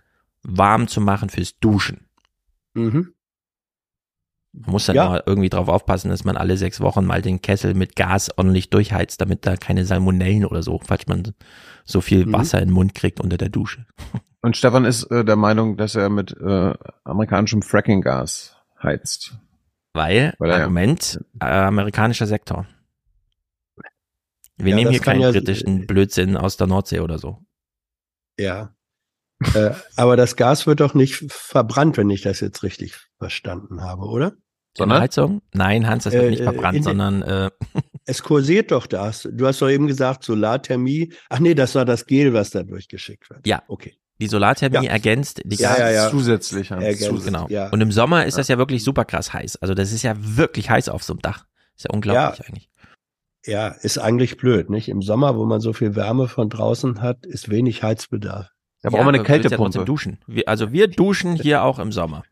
warm 0.44 0.86
zu 0.86 1.00
machen 1.00 1.28
fürs 1.28 1.58
Duschen. 1.58 2.05
Mhm. 2.76 3.12
Man 4.52 4.70
muss 4.70 4.86
dann 4.86 4.96
Ja. 4.96 5.22
irgendwie 5.26 5.50
drauf 5.50 5.68
aufpassen, 5.68 6.08
dass 6.08 6.24
man 6.24 6.36
alle 6.38 6.56
sechs 6.56 6.80
Wochen 6.80 7.04
mal 7.04 7.20
den 7.20 7.42
Kessel 7.42 7.74
mit 7.74 7.94
Gas 7.94 8.30
ordentlich 8.38 8.70
durchheizt, 8.70 9.20
damit 9.20 9.44
da 9.46 9.56
keine 9.56 9.84
Salmonellen 9.84 10.46
oder 10.46 10.62
so, 10.62 10.80
falls 10.82 11.06
man 11.06 11.34
so 11.84 12.00
viel 12.00 12.24
Mhm. 12.26 12.32
Wasser 12.32 12.58
in 12.62 12.68
den 12.68 12.74
Mund 12.74 12.94
kriegt 12.94 13.20
unter 13.20 13.36
der 13.36 13.50
Dusche. 13.50 13.84
Und 14.42 14.56
Stefan 14.56 14.84
ist 14.84 15.04
äh, 15.10 15.24
der 15.24 15.36
Meinung, 15.36 15.76
dass 15.76 15.94
er 15.94 16.08
mit 16.08 16.32
äh, 16.40 16.74
amerikanischem 17.04 17.62
Fracking-Gas 17.62 18.56
heizt. 18.82 19.36
Weil, 19.92 20.34
Weil 20.38 20.50
er 20.50 20.56
ja- 20.58 20.62
Argument, 20.64 21.20
äh, 21.40 21.44
amerikanischer 21.46 22.26
Sektor. 22.26 22.66
Wir 24.58 24.70
Ja, 24.70 24.76
nehmen 24.76 24.90
hier 24.90 25.00
keinen 25.00 25.20
ja- 25.20 25.32
britischen 25.32 25.86
Blödsinn 25.86 26.36
aus 26.36 26.56
der 26.56 26.66
Nordsee 26.66 27.00
oder 27.00 27.18
so. 27.18 27.42
Ja. 28.38 28.74
Äh, 29.54 29.70
aber 29.96 30.16
das 30.16 30.36
Gas 30.36 30.66
wird 30.66 30.80
doch 30.80 30.94
nicht 30.94 31.24
verbrannt, 31.28 31.96
wenn 31.96 32.10
ich 32.10 32.22
das 32.22 32.40
jetzt 32.40 32.62
richtig 32.62 32.94
verstanden 33.18 33.82
habe, 33.82 34.04
oder? 34.06 34.32
In 34.78 34.90
der 34.90 35.00
Heizung? 35.00 35.40
Nein, 35.54 35.86
Hans, 35.88 36.04
das 36.04 36.12
wird 36.12 36.24
Äh, 36.24 36.30
nicht 36.30 36.42
verbrannt, 36.42 36.84
sondern 36.84 37.22
äh, 37.22 37.50
Es 38.04 38.22
kursiert 38.22 38.70
doch 38.72 38.86
das. 38.86 39.26
Du 39.32 39.46
hast 39.46 39.62
doch 39.62 39.70
eben 39.70 39.86
gesagt, 39.86 40.22
Solarthermie. 40.22 41.12
Ach 41.30 41.38
nee, 41.38 41.54
das 41.54 41.74
war 41.74 41.84
das 41.86 42.04
Gel, 42.06 42.34
was 42.34 42.50
da 42.50 42.62
durchgeschickt 42.62 43.30
wird. 43.30 43.46
ja. 43.46 43.62
Okay. 43.68 43.94
Die 44.18 44.28
Solarthermie 44.28 44.84
Ja. 44.86 44.92
ergänzt 44.92 45.42
die 45.44 45.56
Ja, 45.56 45.78
ja, 45.78 45.90
ja. 45.90 46.10
Zusätzlich. 46.10 46.70
Hans. 46.72 46.82
Ergänzt, 46.84 47.24
genau. 47.26 47.46
ja. 47.50 47.68
Und 47.70 47.80
im 47.82 47.92
Sommer 47.92 48.24
ist 48.24 48.34
Ja. 48.34 48.38
das 48.40 48.48
ja 48.48 48.56
wirklich 48.58 48.82
super 48.84 49.04
krass 49.04 49.32
heiß. 49.34 49.56
Also 49.56 49.74
das 49.74 49.92
ist 49.92 50.02
ja 50.02 50.14
wirklich 50.18 50.70
heiß 50.70 50.88
auf 50.88 51.02
so 51.02 51.12
einem 51.14 51.20
Dach. 51.20 51.44
Ist 51.76 51.84
ja 51.84 51.90
unglaublich 51.92 52.38
Ja. 52.38 52.44
eigentlich. 52.46 52.70
Ja, 53.44 53.68
ist 53.68 53.98
eigentlich 53.98 54.36
blöd, 54.38 54.70
nicht? 54.70 54.88
Im 54.88 55.02
Sommer, 55.02 55.36
wo 55.36 55.44
man 55.44 55.60
so 55.60 55.72
viel 55.74 55.94
Wärme 55.96 56.28
von 56.28 56.48
draußen 56.48 57.00
hat, 57.02 57.24
ist 57.26 57.48
wenig 57.50 57.82
Heizbedarf. 57.82 58.48
Da 58.86 58.90
brauchen 58.90 59.04
wir 59.06 59.08
eine 59.08 59.18
ja 59.18 59.24
Kältepumpe. 59.24 59.56
trotzdem 59.56 59.84
duschen. 59.84 60.18
Wir, 60.28 60.48
also 60.48 60.70
wir 60.70 60.86
duschen 60.88 61.34
hier 61.34 61.64
auch 61.64 61.78
im 61.80 61.90
Sommer. 61.90 62.22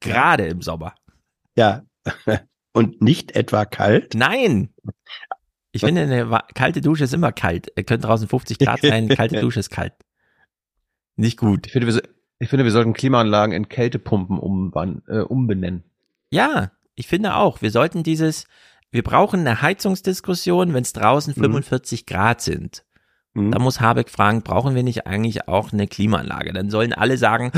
Gerade 0.00 0.46
im 0.46 0.60
Sommer. 0.60 0.94
Ja. 1.56 1.82
Und 2.74 3.00
nicht 3.00 3.32
etwa 3.34 3.64
kalt. 3.64 4.14
Nein! 4.14 4.68
Ich 5.72 5.80
finde, 5.82 6.02
eine 6.02 6.40
kalte 6.54 6.80
Dusche 6.82 7.04
ist 7.04 7.14
immer 7.14 7.32
kalt. 7.32 7.72
Es 7.74 7.86
könnte 7.86 8.06
draußen 8.06 8.28
50 8.28 8.58
Grad 8.58 8.80
sein, 8.82 8.92
eine 8.92 9.08
kalte 9.16 9.40
Dusche 9.40 9.60
ist 9.60 9.70
kalt. 9.70 9.94
Nicht 11.16 11.38
gut. 11.38 11.66
Ich 11.66 11.72
finde, 11.72 11.86
wir, 11.86 11.94
so- 11.94 12.00
ich 12.38 12.48
finde, 12.48 12.64
wir 12.64 12.70
sollten 12.72 12.92
Klimaanlagen 12.92 13.54
in 13.54 13.68
Kältepumpen 13.68 15.02
äh, 15.08 15.20
umbenennen. 15.20 15.84
Ja, 16.30 16.70
ich 16.94 17.06
finde 17.08 17.34
auch. 17.36 17.62
Wir 17.62 17.70
sollten 17.70 18.02
dieses, 18.02 18.46
wir 18.90 19.02
brauchen 19.02 19.40
eine 19.40 19.62
Heizungsdiskussion, 19.62 20.74
wenn 20.74 20.82
es 20.82 20.92
draußen 20.92 21.32
Mhm. 21.36 21.40
45 21.42 22.06
Grad 22.06 22.40
sind. 22.42 22.84
Mhm. 23.34 23.52
Da 23.52 23.58
muss 23.58 23.80
Habeck 23.80 24.10
fragen, 24.10 24.42
brauchen 24.42 24.74
wir 24.74 24.82
nicht 24.82 25.06
eigentlich 25.06 25.48
auch 25.48 25.72
eine 25.72 25.86
Klimaanlage? 25.86 26.52
Dann 26.52 26.70
sollen 26.70 26.92
alle 26.92 27.16
sagen, 27.18 27.52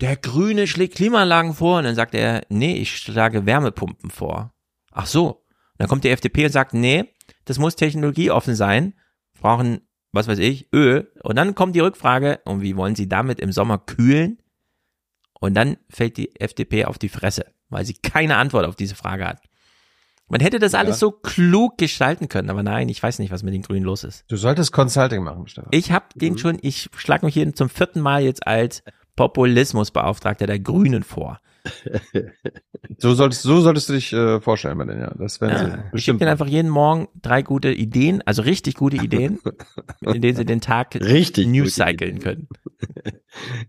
der 0.00 0.16
Grüne 0.16 0.66
schlägt 0.66 0.96
Klimaanlagen 0.96 1.54
vor. 1.54 1.78
Und 1.78 1.84
dann 1.84 1.94
sagt 1.94 2.14
er, 2.14 2.42
nee, 2.48 2.76
ich 2.76 2.96
schlage 2.96 3.46
Wärmepumpen 3.46 4.10
vor. 4.10 4.52
Ach 4.92 5.06
so. 5.06 5.28
Und 5.28 5.78
dann 5.78 5.88
kommt 5.88 6.04
die 6.04 6.10
FDP 6.10 6.46
und 6.46 6.52
sagt, 6.52 6.74
nee, 6.74 7.12
das 7.44 7.58
muss 7.58 7.76
technologieoffen 7.76 8.54
sein. 8.54 8.94
Brauchen, 9.38 9.80
was 10.12 10.28
weiß 10.28 10.38
ich, 10.38 10.72
Öl. 10.72 11.10
Und 11.22 11.36
dann 11.36 11.54
kommt 11.54 11.74
die 11.76 11.80
Rückfrage, 11.80 12.40
und 12.44 12.62
wie 12.62 12.76
wollen 12.76 12.94
Sie 12.94 13.08
damit 13.08 13.40
im 13.40 13.52
Sommer 13.52 13.78
kühlen? 13.78 14.38
Und 15.40 15.54
dann 15.54 15.76
fällt 15.90 16.16
die 16.16 16.40
FDP 16.40 16.86
auf 16.86 16.98
die 16.98 17.08
Fresse, 17.08 17.46
weil 17.68 17.84
sie 17.84 17.94
keine 17.94 18.36
Antwort 18.36 18.64
auf 18.64 18.76
diese 18.76 18.94
Frage 18.94 19.26
hat. 19.26 19.42
Man 20.28 20.40
hätte 20.40 20.58
das 20.58 20.74
alles 20.74 20.98
so 20.98 21.12
klug 21.12 21.78
gestalten 21.78 22.28
können, 22.28 22.50
aber 22.50 22.64
nein, 22.64 22.88
ich 22.88 23.00
weiß 23.00 23.20
nicht, 23.20 23.30
was 23.30 23.44
mit 23.44 23.54
den 23.54 23.62
Grünen 23.62 23.84
los 23.84 24.02
ist. 24.02 24.24
Du 24.28 24.36
solltest 24.36 24.72
Consulting 24.72 25.22
machen, 25.22 25.46
Stefan. 25.46 25.68
Ich 25.70 25.92
habe 25.92 26.06
den 26.16 26.36
schon, 26.36 26.58
ich 26.62 26.90
schlage 26.96 27.24
mich 27.24 27.34
hier 27.34 27.54
zum 27.54 27.68
vierten 27.68 28.00
Mal 28.00 28.22
jetzt 28.22 28.44
als 28.46 28.82
Populismusbeauftragter 29.14 30.46
der 30.46 30.58
Grünen 30.58 31.04
vor. 31.04 31.40
So 32.98 33.14
solltest, 33.14 33.42
so 33.42 33.60
solltest 33.60 33.88
du 33.88 33.92
dich 33.94 34.12
äh, 34.12 34.40
vorstellen, 34.40 34.78
Martin, 34.78 35.00
ja. 35.00 35.12
Das 35.18 35.40
werden 35.40 35.58
sie 35.58 35.64
Ja, 35.64 35.68
ich 35.70 35.74
gebe 35.76 35.90
bestimmt. 35.92 36.20
denen 36.20 36.30
einfach 36.30 36.46
jeden 36.46 36.70
Morgen 36.70 37.08
drei 37.20 37.42
gute 37.42 37.70
Ideen, 37.72 38.22
also 38.24 38.42
richtig 38.42 38.76
gute 38.76 38.96
Ideen, 38.96 39.38
in 40.00 40.22
denen 40.22 40.36
sie 40.36 40.44
den 40.46 40.60
Tag 40.60 40.94
Richtig 40.94 41.46
News 41.48 41.74
cyclen 41.74 42.20
können. 42.20 42.48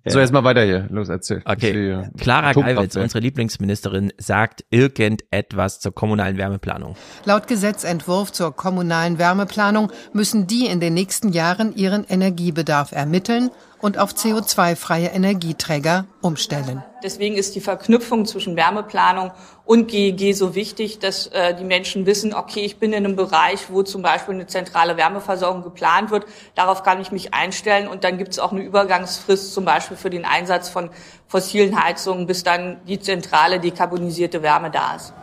So, 0.06 0.20
jetzt 0.22 0.32
mal 0.32 0.46
weiter 0.46 0.64
hier. 0.64 0.88
Los, 0.90 1.10
erzähl. 1.10 1.42
Okay, 1.44 1.56
Ich 1.68 1.74
sehe- 1.74 2.12
Clara. 2.18 2.54
Geiwitz, 2.54 2.96
unsere 2.96 3.20
Lieblingsministerin, 3.20 4.14
sagt 4.18 4.64
irgendetwas 4.70 5.82
zur 5.82 5.94
kommunalen 5.94 6.38
Wärmeplanung. 6.38 6.96
Laut 7.26 7.48
Gesetzentwurf 7.48 8.32
zur 8.32 8.56
kommunalen 8.56 9.18
Wärmeplanung 9.20 9.92
müssen 10.14 10.48
die 10.48 10.68
in 10.68 10.80
den 10.80 10.94
nächsten 10.94 11.34
Jahren 11.34 11.76
ihren 11.76 12.06
Energiebedarf 12.06 12.94
ermitteln 12.94 13.50
und 13.80 13.98
auf 13.98 14.14
CO2-freie 14.14 15.08
Energieträger 15.08 16.06
umstellen. 16.22 16.84
Deswegen 17.04 17.36
ist 17.36 17.56
die 17.56 17.62
Verknüpfung 17.62 18.26
zwischen 18.26 18.56
Wärmeplanung 18.56 19.32
und 19.66 19.88
GEG 19.88 20.34
so 20.34 20.56
wichtig, 20.56 21.00
dass 21.00 21.28
äh, 21.28 21.56
die 21.56 21.64
Menschen 21.64 22.06
wissen, 22.06 22.34
okay, 22.34 22.62
ich 22.62 22.78
bin 22.78 22.92
in 22.92 23.06
einem 23.06 23.16
Bereich, 23.16 23.70
wo 23.70 23.84
zum 23.84 24.02
Beispiel 24.02 24.34
eine 24.34 24.48
zentrale 24.48 24.98
Wärmeversorgung 24.98 25.64
geplant 25.64 26.10
wird. 26.10 26.26
Darauf 26.56 26.84
kann 26.84 27.00
ich 27.00 27.12
mich 27.12 27.34
einstellen 27.34 27.88
und 27.88 28.04
dann 28.04 28.18
gibt 28.18 28.32
es 28.32 28.40
auch 28.40 28.52
eine 28.52 28.64
Übergangsfrist 28.64 29.54
zum 29.54 29.66
Beispiel 29.66 29.98
für 29.98 30.10
den 30.10 30.26
Einsatz 30.26 30.70
von 30.70 30.90
fossilen 31.28 31.82
Heizungen, 31.82 32.26
bis 32.26 32.44
dann 32.44 32.78
die 32.88 33.00
zentrale 33.00 33.60
dekarbonisierte 33.60 34.42
Wärme 34.42 34.72
da 34.72 34.96
ist. 34.96 35.14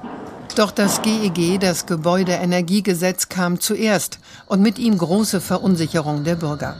Doch 0.56 0.70
das 0.70 1.02
GEG, 1.02 1.58
das 1.58 1.86
Gebäudeenergiegesetz, 1.86 3.28
kam 3.28 3.58
zuerst 3.58 4.20
und 4.46 4.62
mit 4.62 4.78
ihm 4.78 4.96
große 4.96 5.40
Verunsicherung 5.40 6.22
der 6.22 6.36
Bürger. 6.36 6.76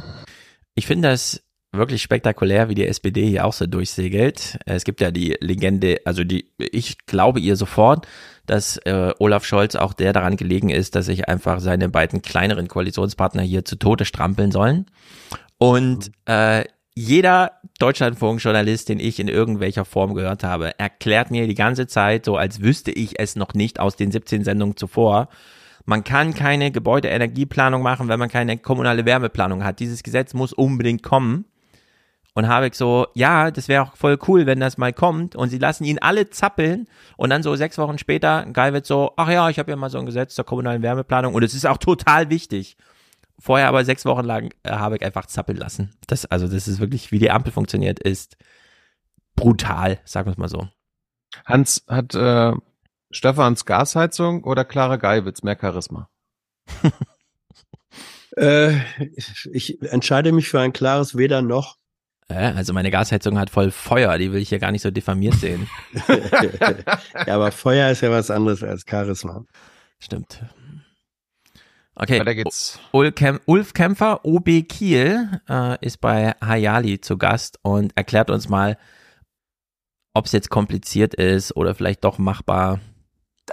Ich 0.77 0.87
finde 0.87 1.09
das 1.11 1.41
wirklich 1.77 2.03
spektakulär, 2.03 2.69
wie 2.69 2.75
die 2.75 2.87
SPD 2.87 3.27
hier 3.27 3.45
auch 3.45 3.53
so 3.53 3.67
durchsegelt. 3.67 4.59
Es 4.67 4.85
gibt 4.85 5.01
ja 5.01 5.11
die 5.11 5.37
Legende, 5.41 6.01
also 6.05 6.25
die, 6.25 6.51
ich 6.59 6.99
glaube 7.07 7.41
ihr 7.41 7.57
sofort, 7.57 8.07
dass 8.47 8.77
äh, 8.79 9.13
Olaf 9.19 9.45
Scholz 9.45 9.75
auch 9.75 9.93
der 9.93 10.13
daran 10.13 10.37
gelegen 10.37 10.71
ist, 10.71 10.95
dass 10.95 11.07
sich 11.07 11.29
einfach 11.29 11.61
seine 11.61 11.89
beiden 11.89 12.23
kleineren 12.23 12.69
Koalitionspartner 12.69 13.43
hier 13.43 13.65
zu 13.65 13.77
Tode 13.77 14.05
strampeln 14.05 14.53
sollen. 14.53 14.87
Und 15.59 16.11
äh, 16.27 16.65
jeder 16.95 17.53
Deutschlandfunk-Journalist, 17.81 18.89
den 18.89 19.01
ich 19.01 19.19
in 19.19 19.29
irgendwelcher 19.29 19.85
Form 19.85 20.15
gehört 20.15 20.45
habe, 20.45 20.79
erklärt 20.79 21.31
mir 21.31 21.47
die 21.47 21.55
ganze 21.55 21.87
Zeit, 21.87 22.25
so 22.25 22.37
als 22.37 22.61
wüsste 22.61 22.93
ich 22.93 23.19
es 23.19 23.35
noch 23.35 23.55
nicht 23.55 23.81
aus 23.81 23.97
den 23.97 24.13
17 24.13 24.45
Sendungen 24.45 24.77
zuvor, 24.77 25.29
man 25.87 26.03
kann 26.05 26.35
keine 26.35 26.71
Gebäudeenergieplanung 26.71 27.83
machen, 27.83 28.09
wenn 28.09 28.19
man 28.19 28.31
keine 28.31 28.57
kommunale 28.57 29.05
Wärmeplanung 29.05 29.65
hat. 29.65 29.81
Dieses 29.81 30.03
Gesetz 30.03 30.33
muss 30.33 30.53
unbedingt 30.53 31.03
kommen. 31.03 31.45
Und 32.37 32.49
Habeck 32.49 32.75
so, 32.75 33.07
ja, 33.15 33.53
das 33.53 33.69
wäre 33.69 33.85
auch 33.85 33.97
voll 33.97 34.19
cool, 34.27 34.45
wenn 34.45 34.59
das 34.59 34.77
mal 34.77 34.93
kommt. 34.93 35.37
Und 35.37 35.51
sie 35.51 35.59
lassen 35.59 35.85
ihn 35.85 36.01
alle 36.01 36.31
zappeln. 36.31 36.89
Und 37.17 37.31
dann 37.31 37.45
so 37.45 37.55
sechs 37.55 37.79
Wochen 37.79 37.97
später, 37.97 38.45
Geil 38.53 38.73
wird 38.73 38.87
so, 38.87 39.13
ach 39.17 39.29
ja, 39.31 39.49
ich 39.51 39.61
habe 39.61 39.71
ja 39.71 39.77
mal 39.77 39.89
so 39.89 39.99
ein 39.99 40.07
Gesetz 40.07 40.35
zur 40.35 40.45
kommunalen 40.45 40.83
Wärmeplanung. 40.83 41.35
Und 41.35 41.45
es 41.45 41.55
ist 41.55 41.65
auch 41.65 41.79
total 41.79 42.31
wichtig. 42.31 42.77
Vorher 43.39 43.69
aber 43.69 43.85
sechs 43.85 44.05
Wochen 44.05 44.25
lang 44.25 44.53
äh, 44.65 44.71
Habeck 44.71 45.05
einfach 45.05 45.27
zappeln 45.27 45.59
lassen. 45.59 45.95
Das, 46.09 46.27
also 46.27 46.49
das 46.49 46.67
ist 46.67 46.81
wirklich, 46.81 47.13
wie 47.13 47.19
die 47.19 47.31
Ampel 47.31 47.53
funktioniert, 47.53 48.01
ist 48.01 48.37
brutal, 49.37 50.01
sagen 50.05 50.27
wir 50.27 50.33
es 50.33 50.39
mal 50.39 50.49
so. 50.49 50.69
Hans 51.45 51.85
hat 51.89 52.15
äh, 52.15 52.53
Stefans 53.11 53.65
Gasheizung 53.65 54.45
oder 54.45 54.65
Clara 54.65 54.97
Geiwitz 54.97 55.43
mehr 55.43 55.59
Charisma? 55.61 56.09
äh, 58.37 58.77
ich 59.53 59.83
entscheide 59.83 60.33
mich 60.33 60.49
für 60.49 60.61
ein 60.61 60.73
klares 60.73 61.17
Weder 61.17 61.43
noch. 61.43 61.77
Also 62.29 62.73
meine 62.73 62.91
Gasheizung 62.91 63.39
hat 63.39 63.51
voll 63.51 63.71
Feuer, 63.71 64.17
die 64.17 64.33
will 64.33 64.41
ich 64.41 64.49
hier 64.49 64.59
gar 64.59 64.73
nicht 64.73 64.83
so 64.83 64.91
diffamiert 64.91 65.35
sehen. 65.35 65.69
ja, 67.27 67.35
aber 67.35 67.53
Feuer 67.53 67.91
ist 67.91 68.01
ja 68.01 68.11
was 68.11 68.31
anderes 68.31 68.63
als 68.63 68.85
Charisma. 68.89 69.45
Stimmt. 69.99 70.43
Okay, 71.95 72.21
Weiter 72.21 72.35
geht's. 72.35 72.81
Ulf 72.93 73.73
Kämpfer, 73.75 74.25
OB 74.25 74.63
Kiel, 74.69 75.41
äh, 75.49 75.77
ist 75.85 76.01
bei 76.01 76.35
Hayali 76.45 77.01
zu 77.01 77.19
Gast 77.19 77.59
und 77.63 77.93
erklärt 77.97 78.31
uns 78.31 78.49
mal, 78.49 78.79
ob 80.15 80.27
es 80.27 80.33
jetzt 80.33 80.51
kompliziert 80.51 81.15
ist 81.15 81.55
oder 81.57 81.75
vielleicht 81.75 82.05
doch 82.05 82.19
machbar. 82.19 82.81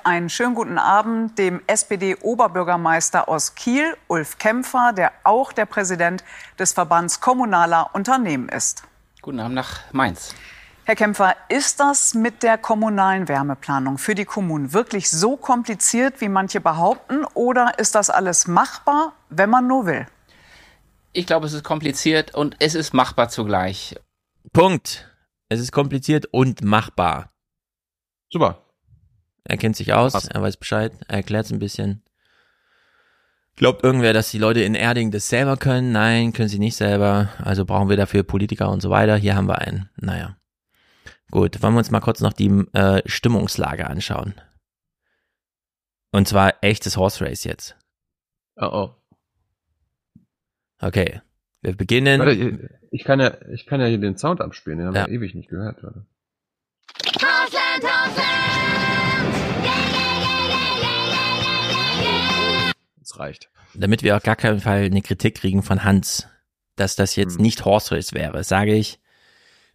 Einen 0.05 0.29
schönen 0.29 0.55
guten 0.55 0.77
Abend 0.77 1.37
dem 1.37 1.61
SPD-Oberbürgermeister 1.67 3.27
aus 3.27 3.55
Kiel, 3.55 3.97
Ulf 4.07 4.37
Kämpfer, 4.37 4.93
der 4.93 5.11
auch 5.25 5.51
der 5.51 5.65
Präsident 5.65 6.23
des 6.57 6.71
Verbands 6.71 7.19
kommunaler 7.19 7.89
Unternehmen 7.93 8.47
ist. 8.47 8.83
Guten 9.21 9.41
Abend 9.41 9.55
nach 9.55 9.81
Mainz. 9.91 10.33
Herr 10.85 10.95
Kämpfer, 10.95 11.35
ist 11.49 11.81
das 11.81 12.13
mit 12.13 12.41
der 12.41 12.57
kommunalen 12.57 13.27
Wärmeplanung 13.27 13.97
für 13.97 14.15
die 14.15 14.23
Kommunen 14.23 14.71
wirklich 14.71 15.11
so 15.11 15.35
kompliziert, 15.35 16.21
wie 16.21 16.29
manche 16.29 16.61
behaupten, 16.61 17.25
oder 17.33 17.77
ist 17.77 17.93
das 17.93 18.09
alles 18.09 18.47
machbar, 18.47 19.13
wenn 19.29 19.49
man 19.49 19.67
nur 19.67 19.85
will? 19.85 20.07
Ich 21.11 21.27
glaube, 21.27 21.45
es 21.45 21.53
ist 21.53 21.63
kompliziert 21.63 22.33
und 22.33 22.55
es 22.59 22.75
ist 22.75 22.93
machbar 22.93 23.27
zugleich. 23.27 23.99
Punkt. 24.53 25.13
Es 25.49 25.59
ist 25.59 25.73
kompliziert 25.73 26.27
und 26.31 26.63
machbar. 26.63 27.29
Super. 28.31 28.60
Er 29.43 29.57
kennt 29.57 29.75
sich 29.75 29.93
aus, 29.93 30.13
Was? 30.13 30.27
er 30.27 30.41
weiß 30.41 30.57
Bescheid, 30.57 30.93
er 31.07 31.17
erklärt 31.17 31.45
es 31.45 31.51
ein 31.51 31.59
bisschen. 31.59 32.03
Glaubt 33.55 33.83
irgendwer, 33.83 34.13
dass 34.13 34.31
die 34.31 34.37
Leute 34.37 34.61
in 34.61 34.75
Erding 34.75 35.11
das 35.11 35.27
selber 35.27 35.57
können? 35.57 35.91
Nein, 35.91 36.33
können 36.33 36.49
sie 36.49 36.59
nicht 36.59 36.75
selber. 36.75 37.29
Also 37.39 37.65
brauchen 37.65 37.89
wir 37.89 37.97
dafür 37.97 38.23
Politiker 38.23 38.69
und 38.69 38.81
so 38.81 38.89
weiter. 38.89 39.17
Hier 39.17 39.35
haben 39.35 39.47
wir 39.47 39.59
einen. 39.59 39.89
Naja. 39.97 40.37
Gut, 41.31 41.61
wollen 41.61 41.73
wir 41.73 41.79
uns 41.79 41.91
mal 41.91 41.99
kurz 41.99 42.21
noch 42.21 42.33
die 42.33 42.49
äh, 42.73 43.01
Stimmungslage 43.05 43.87
anschauen. 43.87 44.35
Und 46.11 46.27
zwar 46.27 46.55
echtes 46.61 46.97
Horse 46.97 47.23
Race 47.25 47.43
jetzt. 47.43 47.77
Oh 48.57 48.65
oh. 48.65 48.95
Okay. 50.81 51.21
Wir 51.61 51.75
beginnen. 51.75 52.19
Warte, 52.19 52.79
ich 52.89 53.03
kann 53.03 53.19
ja, 53.19 53.37
ich 53.51 53.65
kann 53.65 53.79
ja 53.79 53.87
hier 53.87 53.99
den 53.99 54.17
Sound 54.17 54.41
abspielen, 54.41 54.79
den 54.79 54.87
haben 54.87 54.95
ja. 54.95 55.07
wir 55.07 55.13
ewig 55.13 55.35
nicht 55.35 55.49
gehört. 55.49 55.83
Warte. 55.83 56.05
Horseland, 57.21 57.83
Horseland! 57.83 58.90
Das 63.11 63.19
reicht. 63.19 63.49
Damit 63.73 64.03
wir 64.03 64.17
auf 64.17 64.23
gar 64.23 64.35
keinen 64.35 64.61
Fall 64.61 64.83
eine 64.83 65.01
Kritik 65.01 65.35
kriegen 65.35 65.63
von 65.63 65.83
Hans, 65.83 66.27
dass 66.75 66.95
das 66.95 67.15
jetzt 67.15 67.35
hm. 67.35 67.41
nicht 67.41 67.65
Horse 67.65 67.95
Race 67.95 68.13
wäre, 68.13 68.43
sage 68.43 68.73
ich, 68.73 68.99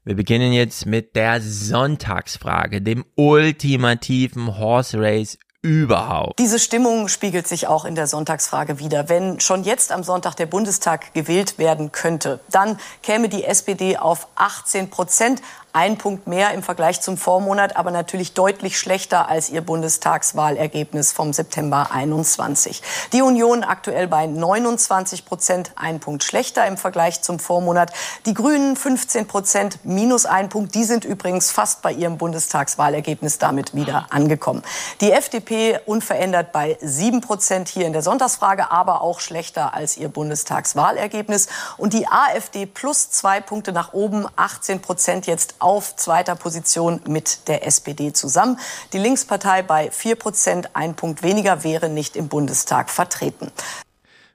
wir 0.05 0.15
beginnen 0.15 0.53
jetzt 0.53 0.87
mit 0.87 1.17
der 1.17 1.41
Sonntagsfrage, 1.41 2.81
dem 2.81 3.05
ultimativen 3.17 4.57
Horse 4.57 5.01
Race 5.01 5.37
überhaupt. 5.63 6.39
Diese 6.39 6.61
Stimmung 6.61 7.09
spiegelt 7.09 7.49
sich 7.49 7.67
auch 7.67 7.85
in 7.85 7.97
der 7.97 8.07
Sonntagsfrage 8.07 8.79
wieder. 8.79 9.09
Wenn 9.09 9.41
schon 9.41 9.65
jetzt 9.65 9.91
am 9.91 10.05
Sonntag 10.05 10.37
der 10.37 10.47
Bundestag 10.47 11.13
gewählt 11.13 11.59
werden 11.59 11.91
könnte, 11.91 12.39
dann 12.51 12.79
käme 13.03 13.29
die 13.29 13.43
SPD 13.43 13.97
auf 13.97 14.29
18 14.37 14.91
Prozent 14.91 15.43
ein 15.77 15.99
Punkt 15.99 16.27
mehr 16.27 16.55
im 16.55 16.63
Vergleich 16.63 17.03
zum 17.03 17.19
Vormonat, 17.19 17.77
aber 17.77 17.91
natürlich 17.91 18.33
deutlich 18.33 18.79
schlechter 18.79 19.29
als 19.29 19.51
ihr 19.51 19.61
Bundestagswahlergebnis 19.61 21.13
vom 21.13 21.35
September 21.35 21.89
21. 21.93 22.81
Die 23.13 23.21
Union 23.21 23.63
aktuell 23.63 24.09
bei 24.09 24.27
29 24.27 25.27
Prozent, 25.27 25.73
ein 25.77 26.01
Punkt 26.01 26.25
schlechter 26.25 26.67
im 26.67 26.79
Vergleich 26.79 27.21
zum 27.21 27.39
Vormonat. 27.39 27.93
Die 28.25 28.33
Grünen 28.33 28.75
15 28.75 29.29
Prozent, 29.29 29.81
minus 29.85 30.25
ein 30.25 30.49
Punkt. 30.49 30.75
Die 30.75 30.85
sind 30.85 31.05
übrigens 31.05 31.51
fast 31.51 31.83
bei 31.83 31.93
ihrem 31.93 32.17
Bundestagswahlergebnis 32.17 33.37
damit 33.37 33.75
wieder 33.75 34.07
angekommen. 34.09 34.63
Die 35.03 35.13
FDP 35.13 35.79
unverändert 35.85 36.53
bei 36.53 36.79
7 36.81 37.21
Prozent 37.21 37.69
hier 37.69 37.87
in 37.87 37.93
der 37.93 38.01
Sonntagsfrage, 38.01 38.71
aber 38.71 39.03
auch 39.03 39.21
schlechter 39.21 39.75
als 39.75 39.99
ihr 39.99 40.09
Bundestagswahlergebnis. 40.09 41.49
Und 41.77 41.93
die 41.93 42.09
AfD 42.09 42.65
plus 42.65 43.11
zwei 43.11 43.43
Punkte 43.43 43.73
nach 43.73 43.93
oben, 43.93 44.27
18 44.37 44.81
Prozent 44.81 45.27
jetzt 45.27 45.57
auf 45.67 45.97
zweiter 45.97 46.37
Position 46.37 47.01
mit 47.09 47.49
der 47.49 47.67
SPD 47.67 48.13
zusammen. 48.13 48.57
Die 48.93 48.99
Linkspartei 48.99 49.65
bei 49.65 49.91
4 49.91 50.15
Prozent, 50.15 50.77
ein 50.77 50.95
Punkt 50.95 51.25
weniger, 51.25 51.65
wäre 51.65 51.89
nicht 51.89 52.15
im 52.15 52.29
Bundestag 52.29 52.89
vertreten. 52.89 53.51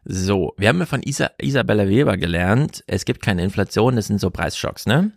So, 0.04 0.54
wir 0.58 0.68
haben 0.68 0.80
ja 0.80 0.86
von 0.86 1.02
Isa 1.02 1.32
Isabella 1.38 1.88
Weber 1.88 2.18
gelernt, 2.18 2.84
es 2.86 3.06
gibt 3.06 3.22
keine 3.22 3.44
Inflation, 3.46 3.96
das 3.96 4.08
sind 4.08 4.20
so 4.20 4.30
Preisschocks, 4.30 4.86
ne? 4.86 5.14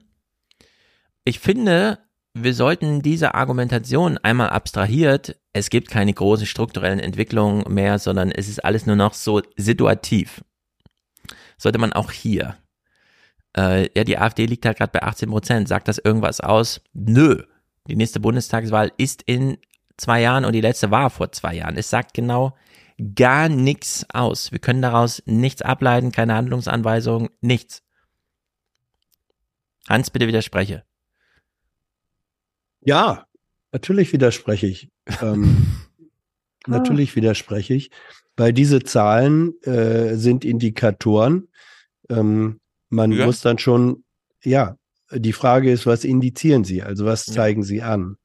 Ich 1.25 1.41
finde, 1.41 1.99
wir 2.33 2.55
sollten 2.55 3.03
diese 3.03 3.35
Argumentation 3.35 4.17
einmal 4.19 4.51
abstrahiert, 4.51 5.37
es 5.53 5.69
gibt 5.69 5.91
keine 5.91 6.15
großen 6.15 6.47
strukturellen 6.47 7.01
Entwicklungen 7.01 7.65
mehr, 7.75 7.99
sondern 7.99 8.31
es 8.31 8.49
ist 8.49 8.65
alles 8.65 8.87
nur 8.87 8.95
noch 8.95 9.15
so 9.15 9.43
situativ. 9.57 10.45
Sollte 11.59 11.79
man 11.79 11.93
auch 11.93 12.13
hier 12.13 12.57
äh, 13.57 13.89
ja, 13.97 14.05
die 14.05 14.19
AfD 14.19 14.47
liegt 14.47 14.67
halt 14.67 14.79
gerade 14.79 14.93
bei 14.93 15.03
18 15.03 15.31
Prozent. 15.31 15.69
Sagt 15.69 15.89
das 15.89 15.99
irgendwas 15.99 16.41
aus? 16.41 16.81
Nö. 16.93 17.43
Die 17.87 17.97
nächste 17.97 18.21
Bundestagswahl 18.21 18.93
ist 18.97 19.23
in 19.23 19.59
zwei 19.97 20.21
Jahren 20.23 20.45
und 20.45 20.53
die 20.53 20.61
letzte 20.61 20.91
war 20.91 21.11
vor 21.11 21.33
zwei 21.33 21.55
Jahren. 21.55 21.77
Es 21.77 21.91
sagt 21.91 22.15
genau 22.15 22.57
gar 23.15 23.49
nichts 23.49 24.07
aus. 24.13 24.53
Wir 24.53 24.59
können 24.59 24.83
daraus 24.83 25.23
nichts 25.27 25.63
ableiten, 25.63 26.13
keine 26.13 26.35
Handlungsanweisung, 26.35 27.29
nichts. 27.41 27.83
Hans, 29.89 30.11
bitte 30.11 30.27
widerspreche. 30.27 30.85
Ja, 32.81 33.27
natürlich 33.73 34.13
widerspreche 34.13 34.67
ich. 34.67 34.91
Ähm, 35.21 35.67
natürlich 36.67 37.17
widerspreche 37.17 37.75
ich, 37.75 37.91
weil 38.37 38.53
diese 38.53 38.83
Zahlen 38.83 39.61
äh, 39.63 40.15
sind 40.15 40.45
Indikatoren. 40.45 41.49
Ähm, 42.09 42.61
man 42.95 43.13
ja. 43.13 43.27
muss 43.27 43.41
dann 43.41 43.59
schon, 43.59 44.05
ja, 44.43 44.77
die 45.13 45.33
Frage 45.33 45.71
ist, 45.71 45.87
was 45.87 46.05
indizieren 46.05 46.65
Sie? 46.65 46.83
Also 46.83 47.05
was 47.05 47.25
zeigen 47.27 47.63
ja. 47.63 47.67
Sie 47.67 47.83
an? 47.83 48.17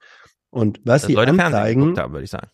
Und 0.50 0.82
was 0.84 1.04
das 1.04 1.10
Sie 1.10 1.18
anzeigen, 1.18 1.98
haben, 1.98 2.14
würde 2.14 2.24
ich 2.24 2.32
sagen. 2.32 2.50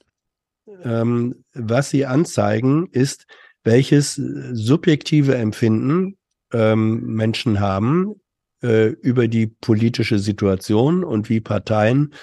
Ähm, 0.83 1.43
was 1.53 1.89
Sie 1.89 2.05
anzeigen, 2.05 2.87
ist, 2.91 3.25
welches 3.63 4.15
subjektive 4.15 5.35
Empfinden 5.35 6.17
ähm, 6.51 7.01
Menschen 7.15 7.59
haben 7.59 8.15
äh, 8.61 8.87
über 8.87 9.27
die 9.27 9.47
politische 9.47 10.19
Situation 10.19 11.03
und 11.03 11.29
wie 11.29 11.41
Parteien 11.41 12.13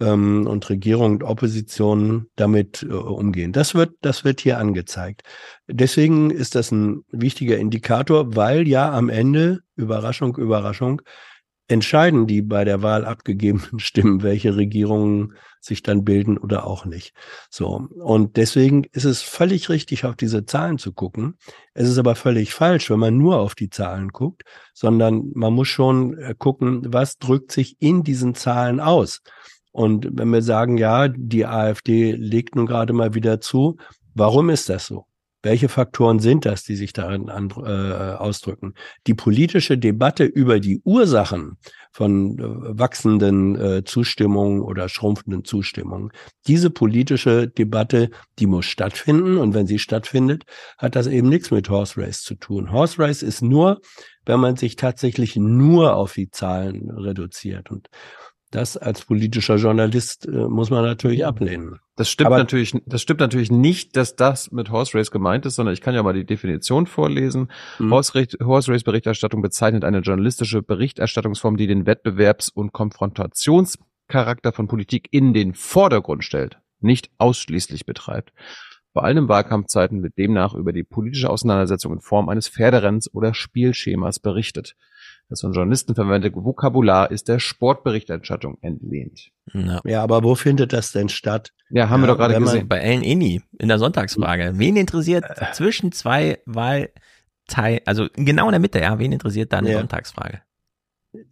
ähm, 0.00 0.46
und 0.46 0.68
Regierung 0.68 1.12
und 1.12 1.24
Opposition 1.24 2.26
damit 2.36 2.82
äh, 2.82 2.92
umgehen. 2.92 3.52
Das 3.52 3.74
wird, 3.74 3.94
das 4.00 4.24
wird 4.24 4.40
hier 4.40 4.58
angezeigt. 4.58 5.22
Deswegen 5.68 6.30
ist 6.30 6.54
das 6.54 6.70
ein 6.70 7.04
wichtiger 7.10 7.56
Indikator, 7.56 8.36
weil 8.36 8.68
ja 8.68 8.92
am 8.92 9.08
Ende, 9.08 9.60
Überraschung, 9.76 10.36
Überraschung, 10.36 11.02
entscheiden 11.68 12.26
die 12.26 12.42
bei 12.42 12.64
der 12.64 12.82
Wahl 12.82 13.04
abgegebenen 13.04 13.78
Stimmen, 13.78 14.22
welche 14.22 14.56
Regierungen 14.56 15.34
sich 15.60 15.82
dann 15.82 16.04
bilden 16.04 16.38
oder 16.38 16.64
auch 16.66 16.84
nicht. 16.84 17.12
So. 17.50 17.88
Und 17.98 18.36
deswegen 18.36 18.84
ist 18.92 19.04
es 19.04 19.22
völlig 19.22 19.68
richtig, 19.68 20.04
auf 20.04 20.14
diese 20.14 20.46
Zahlen 20.46 20.78
zu 20.78 20.92
gucken. 20.92 21.38
Es 21.74 21.88
ist 21.88 21.98
aber 21.98 22.14
völlig 22.14 22.54
falsch, 22.54 22.88
wenn 22.88 23.00
man 23.00 23.16
nur 23.16 23.40
auf 23.40 23.56
die 23.56 23.70
Zahlen 23.70 24.10
guckt, 24.10 24.44
sondern 24.74 25.32
man 25.34 25.52
muss 25.52 25.68
schon 25.68 26.16
äh, 26.18 26.34
gucken, 26.38 26.82
was 26.92 27.18
drückt 27.18 27.50
sich 27.50 27.76
in 27.80 28.04
diesen 28.04 28.36
Zahlen 28.36 28.78
aus. 28.78 29.22
Und 29.76 30.08
wenn 30.10 30.30
wir 30.30 30.40
sagen, 30.40 30.78
ja, 30.78 31.06
die 31.06 31.44
AfD 31.44 32.12
legt 32.12 32.56
nun 32.56 32.64
gerade 32.64 32.94
mal 32.94 33.12
wieder 33.12 33.42
zu, 33.42 33.76
warum 34.14 34.48
ist 34.48 34.70
das 34.70 34.86
so? 34.86 35.04
Welche 35.42 35.68
Faktoren 35.68 36.18
sind 36.18 36.46
das, 36.46 36.62
die 36.62 36.76
sich 36.76 36.94
darin 36.94 37.28
an, 37.28 37.50
äh, 37.50 38.16
ausdrücken? 38.16 38.72
Die 39.06 39.12
politische 39.12 39.76
Debatte 39.76 40.24
über 40.24 40.60
die 40.60 40.80
Ursachen 40.82 41.58
von 41.92 42.38
äh, 42.38 42.42
wachsenden 42.78 43.54
äh, 43.60 43.84
Zustimmungen 43.84 44.62
oder 44.62 44.88
schrumpfenden 44.88 45.44
Zustimmungen, 45.44 46.10
diese 46.46 46.70
politische 46.70 47.46
Debatte, 47.46 48.08
die 48.38 48.46
muss 48.46 48.64
stattfinden. 48.64 49.36
Und 49.36 49.52
wenn 49.52 49.66
sie 49.66 49.78
stattfindet, 49.78 50.44
hat 50.78 50.96
das 50.96 51.06
eben 51.06 51.28
nichts 51.28 51.50
mit 51.50 51.68
Horse 51.68 52.00
Race 52.00 52.22
zu 52.22 52.34
tun. 52.34 52.72
Horse 52.72 52.98
Race 52.98 53.22
ist 53.22 53.42
nur, 53.42 53.82
wenn 54.24 54.40
man 54.40 54.56
sich 54.56 54.76
tatsächlich 54.76 55.36
nur 55.36 55.96
auf 55.96 56.14
die 56.14 56.30
Zahlen 56.30 56.90
reduziert. 56.90 57.70
Und 57.70 57.88
das 58.50 58.76
als 58.76 59.04
politischer 59.04 59.56
Journalist 59.56 60.26
äh, 60.26 60.30
muss 60.30 60.70
man 60.70 60.84
natürlich 60.84 61.26
ablehnen. 61.26 61.78
Das 61.96 62.10
stimmt 62.10 62.26
Aber 62.26 62.38
natürlich, 62.38 62.74
das 62.86 63.02
stimmt 63.02 63.20
natürlich 63.20 63.50
nicht, 63.50 63.96
dass 63.96 64.16
das 64.16 64.52
mit 64.52 64.70
Horse 64.70 64.96
Race 64.96 65.10
gemeint 65.10 65.46
ist, 65.46 65.56
sondern 65.56 65.72
ich 65.72 65.80
kann 65.80 65.94
ja 65.94 66.02
mal 66.02 66.12
die 66.12 66.26
Definition 66.26 66.86
vorlesen. 66.86 67.50
Mhm. 67.78 67.92
Horse, 67.92 68.26
Horse 68.42 68.72
Race 68.72 68.84
Berichterstattung 68.84 69.42
bezeichnet 69.42 69.84
eine 69.84 70.00
journalistische 70.00 70.62
Berichterstattungsform, 70.62 71.56
die 71.56 71.66
den 71.66 71.86
Wettbewerbs- 71.86 72.50
und 72.52 72.72
Konfrontationscharakter 72.72 74.52
von 74.52 74.68
Politik 74.68 75.08
in 75.10 75.34
den 75.34 75.54
Vordergrund 75.54 76.22
stellt, 76.22 76.58
nicht 76.80 77.10
ausschließlich 77.18 77.86
betreibt. 77.86 78.32
Vor 78.92 79.04
allem 79.04 79.18
in 79.18 79.28
Wahlkampfzeiten 79.28 80.02
wird 80.02 80.16
demnach 80.16 80.54
über 80.54 80.72
die 80.72 80.82
politische 80.82 81.28
Auseinandersetzung 81.28 81.92
in 81.92 82.00
Form 82.00 82.30
eines 82.30 82.48
Pferderenns 82.48 83.12
oder 83.12 83.34
Spielschemas 83.34 84.20
berichtet. 84.20 84.74
Das 85.28 85.40
von 85.40 85.52
Journalisten 85.52 85.94
verwendete 85.94 86.36
Vokabular 86.36 87.10
ist 87.10 87.28
der 87.28 87.40
Sportberichterstattung 87.40 88.58
entlehnt. 88.60 89.30
Ja. 89.52 89.80
ja, 89.84 90.02
aber 90.02 90.22
wo 90.22 90.36
findet 90.36 90.72
das 90.72 90.92
denn 90.92 91.08
statt? 91.08 91.52
Ja, 91.68 91.88
haben 91.88 92.02
ja, 92.02 92.06
wir 92.06 92.12
doch 92.12 92.18
gerade 92.18 92.38
gesehen. 92.38 92.68
Bei 92.68 92.78
Ellen 92.78 93.02
Inni 93.02 93.42
in 93.58 93.68
der 93.68 93.78
Sonntagsfrage. 93.78 94.52
Wen 94.54 94.76
interessiert 94.76 95.24
äh. 95.28 95.52
zwischen 95.52 95.90
zwei 95.90 96.38
Wahlteil, 96.46 97.80
also 97.86 98.06
genau 98.14 98.46
in 98.46 98.52
der 98.52 98.60
Mitte, 98.60 98.78
ja, 98.80 98.98
wen 99.00 99.10
interessiert 99.10 99.52
da 99.52 99.58
eine 99.58 99.72
ja. 99.72 99.78
Sonntagsfrage? 99.78 100.42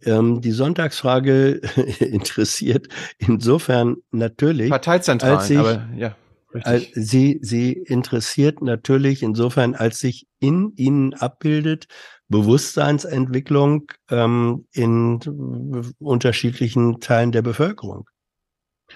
Ähm, 0.03 0.41
die 0.41 0.51
Sonntagsfrage 0.51 1.51
interessiert 1.99 2.87
insofern 3.17 3.97
natürlich. 4.11 4.69
Parteizentralen, 4.69 5.37
als 5.37 5.49
ich, 5.49 5.57
aber 5.57 5.87
ja. 5.95 6.15
Richtig. 6.53 6.93
Sie, 6.95 7.39
sie 7.41 7.73
interessiert 7.73 8.61
natürlich 8.61 9.23
insofern, 9.23 9.75
als 9.75 9.99
sich 9.99 10.27
in 10.39 10.71
ihnen 10.77 11.13
abbildet, 11.13 11.87
Bewusstseinsentwicklung 12.27 13.91
ähm, 14.09 14.65
in 14.71 15.19
unterschiedlichen 15.99 16.99
Teilen 16.99 17.31
der 17.31 17.41
Bevölkerung. 17.41 18.09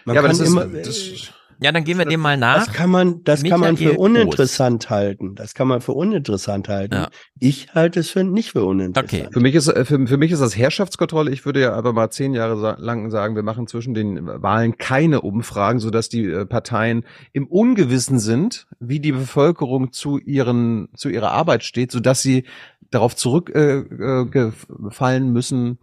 Man 0.05 0.15
ja, 0.15 0.21
aber 0.21 0.29
das 0.29 0.39
immer, 0.39 0.65
ist, 0.65 0.87
das, 0.87 1.33
ja, 1.61 1.73
dann 1.73 1.83
gehen 1.83 1.97
wir 1.97 2.05
dem 2.05 2.21
mal 2.21 2.37
nach. 2.37 2.65
Das 2.65 2.73
kann 2.73 2.89
man, 2.89 3.21
das 3.25 3.41
Michael 3.41 3.51
kann 3.51 3.59
man 3.59 3.77
für 3.77 3.97
uninteressant 3.97 4.83
Groß. 4.83 4.89
halten. 4.89 5.35
Das 5.35 5.53
kann 5.53 5.67
man 5.67 5.81
für 5.81 5.91
uninteressant 5.91 6.69
halten. 6.69 6.95
Ja. 6.95 7.09
Ich 7.37 7.73
halte 7.73 7.99
es 7.99 8.09
für 8.09 8.23
nicht 8.23 8.51
für 8.51 8.63
uninteressant. 8.63 9.25
Okay. 9.25 9.33
Für 9.33 9.41
mich 9.41 9.55
ist, 9.55 9.67
äh, 9.67 9.83
für, 9.83 10.07
für 10.07 10.17
mich 10.17 10.31
ist 10.31 10.41
das 10.41 10.55
Herrschaftskontrolle. 10.55 11.31
Ich 11.31 11.45
würde 11.45 11.59
ja 11.59 11.73
aber 11.73 11.91
mal 11.91 12.09
zehn 12.11 12.33
Jahre 12.33 12.77
lang 12.79 13.11
sagen, 13.11 13.35
wir 13.35 13.43
machen 13.43 13.67
zwischen 13.67 13.93
den 13.93 14.25
Wahlen 14.25 14.77
keine 14.77 15.21
Umfragen, 15.21 15.79
sodass 15.79 16.07
die 16.07 16.25
äh, 16.25 16.45
Parteien 16.45 17.03
im 17.33 17.45
Ungewissen 17.45 18.19
sind, 18.19 18.67
wie 18.79 19.01
die 19.01 19.11
Bevölkerung 19.11 19.91
zu 19.91 20.17
ihren, 20.17 20.87
zu 20.95 21.09
ihrer 21.09 21.31
Arbeit 21.31 21.63
steht, 21.63 21.91
sodass 21.91 22.21
sie 22.21 22.45
darauf 22.89 23.17
zurückgefallen 23.17 25.27
äh, 25.27 25.31
müssen, 25.31 25.79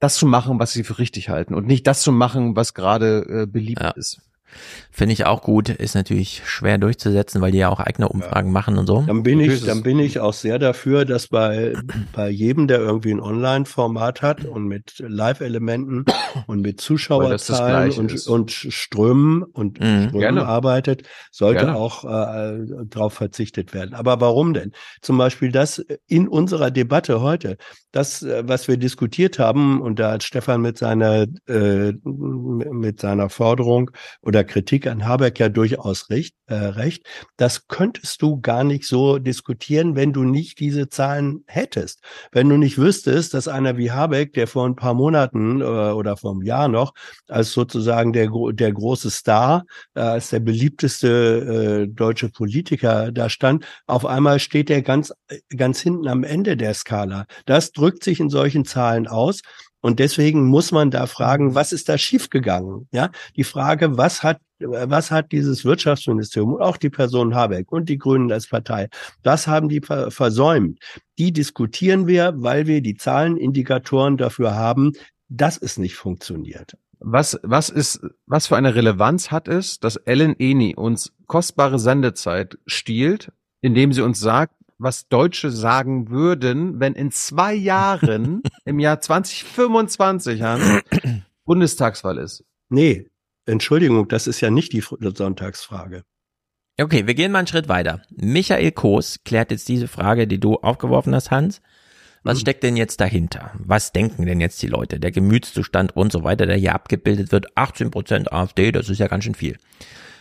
das 0.00 0.14
zu 0.14 0.26
machen, 0.26 0.58
was 0.58 0.72
sie 0.72 0.84
für 0.84 0.98
richtig 0.98 1.28
halten 1.28 1.54
und 1.54 1.66
nicht 1.66 1.86
das 1.86 2.02
zu 2.02 2.12
machen, 2.12 2.56
was 2.56 2.72
gerade 2.72 3.42
äh, 3.42 3.46
beliebt 3.46 3.82
ja. 3.82 3.90
ist. 3.90 4.22
Finde 4.90 5.12
ich 5.12 5.26
auch 5.26 5.42
gut, 5.42 5.68
ist 5.68 5.94
natürlich 5.94 6.42
schwer 6.44 6.78
durchzusetzen, 6.78 7.40
weil 7.40 7.52
die 7.52 7.58
ja 7.58 7.68
auch 7.68 7.80
eigene 7.80 8.08
Umfragen 8.08 8.48
ja. 8.48 8.52
machen 8.52 8.78
und 8.78 8.86
so. 8.86 9.04
Dann 9.06 9.22
bin 9.22 9.40
ich, 9.40 9.64
dann 9.64 9.82
bin 9.82 9.98
ich 9.98 10.18
auch 10.18 10.32
sehr 10.32 10.58
dafür, 10.58 11.04
dass 11.04 11.28
bei, 11.28 11.74
bei 12.12 12.28
jedem, 12.28 12.66
der 12.66 12.80
irgendwie 12.80 13.12
ein 13.12 13.20
Online-Format 13.20 14.22
hat 14.22 14.44
und 14.44 14.64
mit 14.64 14.94
Live-Elementen 14.98 16.04
und 16.46 16.62
mit 16.62 16.80
Zuschauerzahlen 16.80 17.92
und, 17.92 18.26
und 18.26 18.50
Strömen 18.50 19.42
und 19.42 19.80
mhm. 19.80 20.08
Strömen 20.08 20.38
arbeitet, 20.38 21.02
sollte 21.30 21.66
Gerne. 21.66 21.76
auch 21.76 22.04
äh, 22.04 22.58
darauf 22.86 23.14
verzichtet 23.14 23.74
werden. 23.74 23.94
Aber 23.94 24.20
warum 24.20 24.54
denn? 24.54 24.72
Zum 25.00 25.18
Beispiel 25.18 25.52
das 25.52 25.84
in 26.06 26.28
unserer 26.28 26.70
Debatte 26.70 27.20
heute, 27.20 27.56
das, 27.92 28.22
äh, 28.22 28.42
was 28.46 28.68
wir 28.68 28.76
diskutiert 28.76 29.38
haben, 29.38 29.80
und 29.80 29.98
da 29.98 30.12
hat 30.12 30.22
Stefan 30.22 30.60
mit 30.60 30.78
seiner, 30.78 31.26
äh, 31.46 31.92
mit 32.02 33.00
seiner 33.00 33.28
Forderung 33.28 33.90
oder 34.22 34.37
Kritik 34.44 34.86
an 34.86 35.06
Habeck 35.06 35.38
ja 35.38 35.48
durchaus 35.48 36.10
recht, 36.10 36.34
äh, 36.46 36.54
recht, 36.54 37.04
das 37.36 37.68
könntest 37.68 38.22
du 38.22 38.40
gar 38.40 38.64
nicht 38.64 38.84
so 38.84 39.18
diskutieren, 39.18 39.96
wenn 39.96 40.12
du 40.12 40.24
nicht 40.24 40.60
diese 40.60 40.88
Zahlen 40.88 41.44
hättest. 41.46 42.02
Wenn 42.32 42.48
du 42.48 42.56
nicht 42.56 42.78
wüsstest, 42.78 43.34
dass 43.34 43.48
einer 43.48 43.76
wie 43.76 43.90
Habeck, 43.90 44.32
der 44.32 44.46
vor 44.46 44.66
ein 44.66 44.76
paar 44.76 44.94
Monaten 44.94 45.60
äh, 45.60 45.64
oder 45.64 46.16
vor 46.16 46.32
einem 46.32 46.42
Jahr 46.42 46.68
noch 46.68 46.92
als 47.28 47.52
sozusagen 47.52 48.12
der, 48.12 48.30
der 48.52 48.72
große 48.72 49.10
Star, 49.10 49.64
äh, 49.94 50.00
als 50.00 50.30
der 50.30 50.40
beliebteste 50.40 51.86
äh, 51.86 51.88
deutsche 51.88 52.28
Politiker 52.28 53.12
da 53.12 53.28
stand, 53.28 53.64
auf 53.86 54.06
einmal 54.06 54.38
steht 54.38 54.70
er 54.70 54.82
ganz, 54.82 55.12
ganz 55.56 55.80
hinten 55.80 56.08
am 56.08 56.24
Ende 56.24 56.56
der 56.56 56.74
Skala. 56.74 57.26
Das 57.46 57.72
drückt 57.72 58.04
sich 58.04 58.20
in 58.20 58.30
solchen 58.30 58.64
Zahlen 58.64 59.06
aus. 59.06 59.40
Und 59.80 60.00
deswegen 60.00 60.46
muss 60.46 60.72
man 60.72 60.90
da 60.90 61.06
fragen, 61.06 61.54
was 61.54 61.72
ist 61.72 61.88
da 61.88 61.98
schiefgegangen? 61.98 62.88
Ja, 62.92 63.10
die 63.36 63.44
Frage, 63.44 63.96
was 63.96 64.22
hat, 64.22 64.40
was 64.58 65.10
hat 65.10 65.30
dieses 65.30 65.64
Wirtschaftsministerium 65.64 66.54
und 66.54 66.62
auch 66.62 66.76
die 66.76 66.90
Person 66.90 67.34
Habeck 67.34 67.70
und 67.70 67.88
die 67.88 67.98
Grünen 67.98 68.32
als 68.32 68.48
Partei, 68.48 68.88
was 69.22 69.46
haben 69.46 69.68
die 69.68 69.80
versäumt? 69.80 70.80
Die 71.18 71.32
diskutieren 71.32 72.06
wir, 72.06 72.34
weil 72.36 72.66
wir 72.66 72.82
die 72.82 72.96
Zahlenindikatoren 72.96 74.16
dafür 74.16 74.54
haben, 74.54 74.92
dass 75.28 75.58
es 75.58 75.78
nicht 75.78 75.94
funktioniert. 75.94 76.76
Was, 77.00 77.38
was 77.44 77.70
ist, 77.70 78.00
was 78.26 78.48
für 78.48 78.56
eine 78.56 78.74
Relevanz 78.74 79.30
hat 79.30 79.46
es, 79.46 79.78
dass 79.78 79.96
Ellen 79.96 80.34
Eni 80.38 80.74
uns 80.74 81.12
kostbare 81.26 81.78
Sendezeit 81.78 82.58
stiehlt, 82.66 83.30
indem 83.60 83.92
sie 83.92 84.02
uns 84.02 84.18
sagt, 84.18 84.54
was 84.78 85.08
Deutsche 85.08 85.50
sagen 85.50 86.10
würden, 86.10 86.80
wenn 86.80 86.94
in 86.94 87.10
zwei 87.10 87.54
Jahren, 87.54 88.42
im 88.64 88.78
Jahr 88.78 89.00
2025, 89.00 90.42
Hans, 90.42 90.82
Bundestagswahl 91.44 92.18
ist. 92.18 92.44
Nee, 92.68 93.08
Entschuldigung, 93.46 94.08
das 94.08 94.26
ist 94.26 94.40
ja 94.40 94.50
nicht 94.50 94.72
die 94.72 94.82
Sonntagsfrage. 94.82 96.04
Okay, 96.80 97.06
wir 97.06 97.14
gehen 97.14 97.32
mal 97.32 97.38
einen 97.38 97.48
Schritt 97.48 97.68
weiter. 97.68 98.02
Michael 98.10 98.70
Koos 98.70 99.18
klärt 99.24 99.50
jetzt 99.50 99.68
diese 99.68 99.88
Frage, 99.88 100.28
die 100.28 100.38
du 100.38 100.56
aufgeworfen 100.56 101.14
hast, 101.14 101.30
Hans. 101.30 101.60
Was 102.22 102.38
mhm. 102.38 102.40
steckt 102.42 102.62
denn 102.62 102.76
jetzt 102.76 103.00
dahinter? 103.00 103.52
Was 103.54 103.92
denken 103.92 104.26
denn 104.26 104.40
jetzt 104.40 104.62
die 104.62 104.68
Leute? 104.68 105.00
Der 105.00 105.10
Gemütszustand 105.10 105.96
und 105.96 106.12
so 106.12 106.22
weiter, 106.22 106.46
der 106.46 106.56
hier 106.56 106.74
abgebildet 106.74 107.32
wird. 107.32 107.52
18% 107.56 108.30
AfD, 108.30 108.70
das 108.70 108.88
ist 108.88 108.98
ja 108.98 109.08
ganz 109.08 109.24
schön 109.24 109.34
viel. 109.34 109.56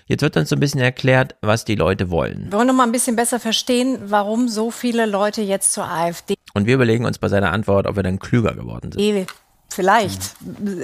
Jetzt 0.08 0.22
wird 0.22 0.38
uns 0.38 0.50
so 0.50 0.56
ein 0.56 0.62
bisschen 0.62 0.80
erklärt, 0.80 1.36
was 1.42 1.66
die 1.66 1.76
Leute 1.76 2.10
wollen. 2.10 2.46
Wir 2.46 2.54
wollen 2.54 2.68
noch 2.68 2.74
mal 2.74 2.84
ein 2.84 2.94
bisschen 2.94 3.18
besser 3.18 3.42
verstehen, 3.42 4.00
warum 4.06 4.48
so 4.48 4.72
viele 4.72 5.06
Leute 5.06 5.42
jetzt 5.42 5.74
zur 5.74 5.86
AfD. 5.86 6.36
Und 6.54 6.66
wir 6.66 6.76
überlegen 6.76 7.06
uns 7.06 7.20
bei 7.20 7.28
seiner 7.28 7.52
Antwort, 7.52 7.88
ob 7.88 7.98
wir 7.98 8.04
dann 8.04 8.18
klüger 8.18 8.56
geworden 8.56 8.94
sind. 8.94 9.28
Vielleicht, 9.70 10.36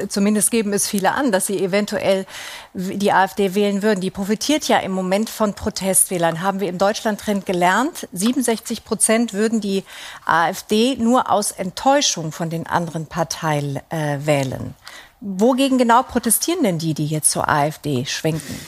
zumindest 0.10 0.52
geben 0.52 0.74
es 0.74 0.88
viele 0.88 1.14
an, 1.14 1.32
dass 1.32 1.48
sie 1.48 1.64
eventuell 1.64 2.26
die 2.74 3.14
AfD 3.14 3.56
wählen 3.56 3.82
würden. 3.82 4.02
Die 4.02 4.12
profitiert 4.12 4.68
ja 4.68 4.78
im 4.80 4.92
Moment 4.92 5.30
von 5.30 5.56
Protestwählern, 5.56 6.42
haben 6.42 6.60
wir 6.60 6.68
im 6.68 6.78
Deutschland-Trend 6.78 7.46
gelernt. 7.46 8.10
67 8.12 8.84
Prozent 8.84 9.34
würden 9.34 9.62
die 9.62 9.84
AfD 10.26 10.98
nur 10.98 11.32
aus 11.32 11.52
Enttäuschung 11.52 12.34
von 12.34 12.50
den 12.50 12.68
anderen 12.68 13.08
Parteien 13.08 13.80
äh, 13.90 14.20
wählen. 14.26 14.76
Wogegen 15.22 15.78
genau 15.78 16.04
protestieren 16.04 16.62
denn 16.62 16.78
die, 16.78 16.94
die 16.94 17.08
jetzt 17.08 17.32
zur 17.32 17.48
AfD 17.48 18.06
schwenken? 18.06 18.60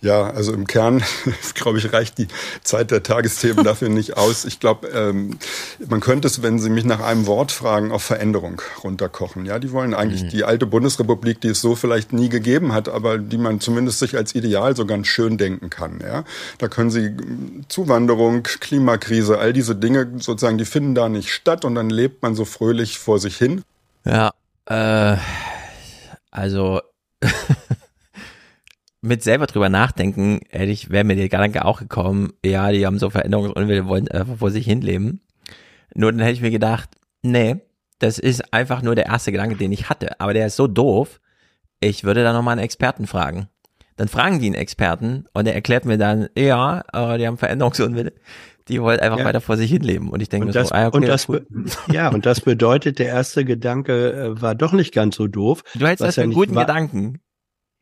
Ja, 0.00 0.30
also 0.30 0.52
im 0.52 0.66
Kern, 0.66 1.02
glaube 1.54 1.78
ich, 1.78 1.92
reicht 1.92 2.18
die 2.18 2.28
Zeit 2.62 2.90
der 2.90 3.02
Tagesthemen 3.02 3.64
dafür 3.64 3.88
nicht 3.88 4.16
aus. 4.16 4.44
Ich 4.44 4.60
glaube, 4.60 4.88
ähm, 4.88 5.38
man 5.88 6.00
könnte 6.00 6.28
es, 6.28 6.42
wenn 6.42 6.58
Sie 6.58 6.70
mich 6.70 6.84
nach 6.84 7.00
einem 7.00 7.26
Wort 7.26 7.52
fragen, 7.52 7.90
auf 7.90 8.02
Veränderung 8.02 8.60
runterkochen. 8.82 9.46
Ja, 9.46 9.58
die 9.58 9.72
wollen 9.72 9.94
eigentlich 9.94 10.24
mhm. 10.24 10.28
die 10.28 10.44
alte 10.44 10.66
Bundesrepublik, 10.66 11.40
die 11.40 11.48
es 11.48 11.60
so 11.60 11.74
vielleicht 11.74 12.12
nie 12.12 12.28
gegeben 12.28 12.72
hat, 12.72 12.88
aber 12.88 13.18
die 13.18 13.38
man 13.38 13.60
zumindest 13.60 13.98
sich 13.98 14.16
als 14.16 14.34
Ideal 14.34 14.76
so 14.76 14.86
ganz 14.86 15.06
schön 15.06 15.38
denken 15.38 15.70
kann. 15.70 16.00
Ja, 16.00 16.24
da 16.58 16.68
können 16.68 16.90
Sie 16.90 17.16
Zuwanderung, 17.68 18.42
Klimakrise, 18.42 19.38
all 19.38 19.52
diese 19.52 19.74
Dinge 19.74 20.10
sozusagen, 20.18 20.58
die 20.58 20.64
finden 20.64 20.94
da 20.94 21.08
nicht 21.08 21.30
statt 21.30 21.64
und 21.64 21.74
dann 21.74 21.90
lebt 21.90 22.22
man 22.22 22.34
so 22.34 22.44
fröhlich 22.44 22.98
vor 22.98 23.18
sich 23.18 23.36
hin. 23.36 23.62
Ja, 24.04 24.32
äh, 24.66 25.16
also 26.30 26.80
mit 29.04 29.22
selber 29.22 29.46
drüber 29.46 29.68
nachdenken, 29.68 30.40
hätte 30.50 30.72
ich, 30.72 30.90
wäre 30.90 31.04
mir 31.04 31.16
der 31.16 31.28
Gedanke 31.28 31.64
auch 31.64 31.78
gekommen, 31.78 32.32
ja, 32.44 32.70
die 32.72 32.86
haben 32.86 32.98
so 32.98 33.10
Veränderungsunwille, 33.10 33.86
wollen 33.86 34.08
einfach 34.08 34.36
vor 34.38 34.50
sich 34.50 34.64
hinleben. 34.64 35.20
Nur 35.94 36.10
dann 36.12 36.20
hätte 36.20 36.32
ich 36.32 36.40
mir 36.40 36.50
gedacht, 36.50 36.90
nee, 37.22 37.56
das 37.98 38.18
ist 38.18 38.52
einfach 38.52 38.82
nur 38.82 38.94
der 38.94 39.06
erste 39.06 39.30
Gedanke, 39.32 39.56
den 39.56 39.72
ich 39.72 39.88
hatte. 39.88 40.20
Aber 40.20 40.34
der 40.34 40.46
ist 40.46 40.56
so 40.56 40.66
doof, 40.66 41.20
ich 41.80 42.04
würde 42.04 42.22
da 42.24 42.32
nochmal 42.32 42.52
einen 42.52 42.64
Experten 42.64 43.06
fragen. 43.06 43.48
Dann 43.96 44.08
fragen 44.08 44.40
die 44.40 44.46
einen 44.46 44.54
Experten 44.56 45.26
und 45.34 45.46
er 45.46 45.54
erklärt 45.54 45.84
mir 45.84 45.98
dann, 45.98 46.28
ja, 46.36 46.82
äh, 46.92 47.16
die 47.18 47.26
haben 47.26 47.38
Veränderungsunwille. 47.38 48.12
Die 48.68 48.80
wollen 48.82 48.98
einfach 48.98 49.18
Ja. 49.18 49.24
weiter 49.26 49.40
vor 49.42 49.56
sich 49.56 49.70
hinleben. 49.70 50.08
Und 50.10 50.20
ich 50.22 50.30
denke 50.30 50.46
Und 50.48 50.56
das, 50.56 50.68
so, 50.70 50.74
ah, 50.74 50.86
okay, 50.88 50.96
und 50.96 51.06
das, 51.06 51.28
cool. 51.28 51.46
ja, 51.92 52.08
und 52.08 52.24
das 52.26 52.40
bedeutet, 52.40 52.98
der 52.98 53.06
erste 53.08 53.44
Gedanke 53.44 54.12
äh, 54.12 54.40
war 54.42 54.54
doch 54.54 54.72
nicht 54.72 54.92
ganz 54.94 55.16
so 55.16 55.28
doof. 55.28 55.62
Du 55.74 55.86
hältst 55.86 56.00
was 56.00 56.08
das 56.08 56.14
für 56.16 56.20
ja 56.22 56.24
einen 56.24 56.32
guten 56.32 56.54
war- 56.54 56.64
Gedanken. 56.64 57.20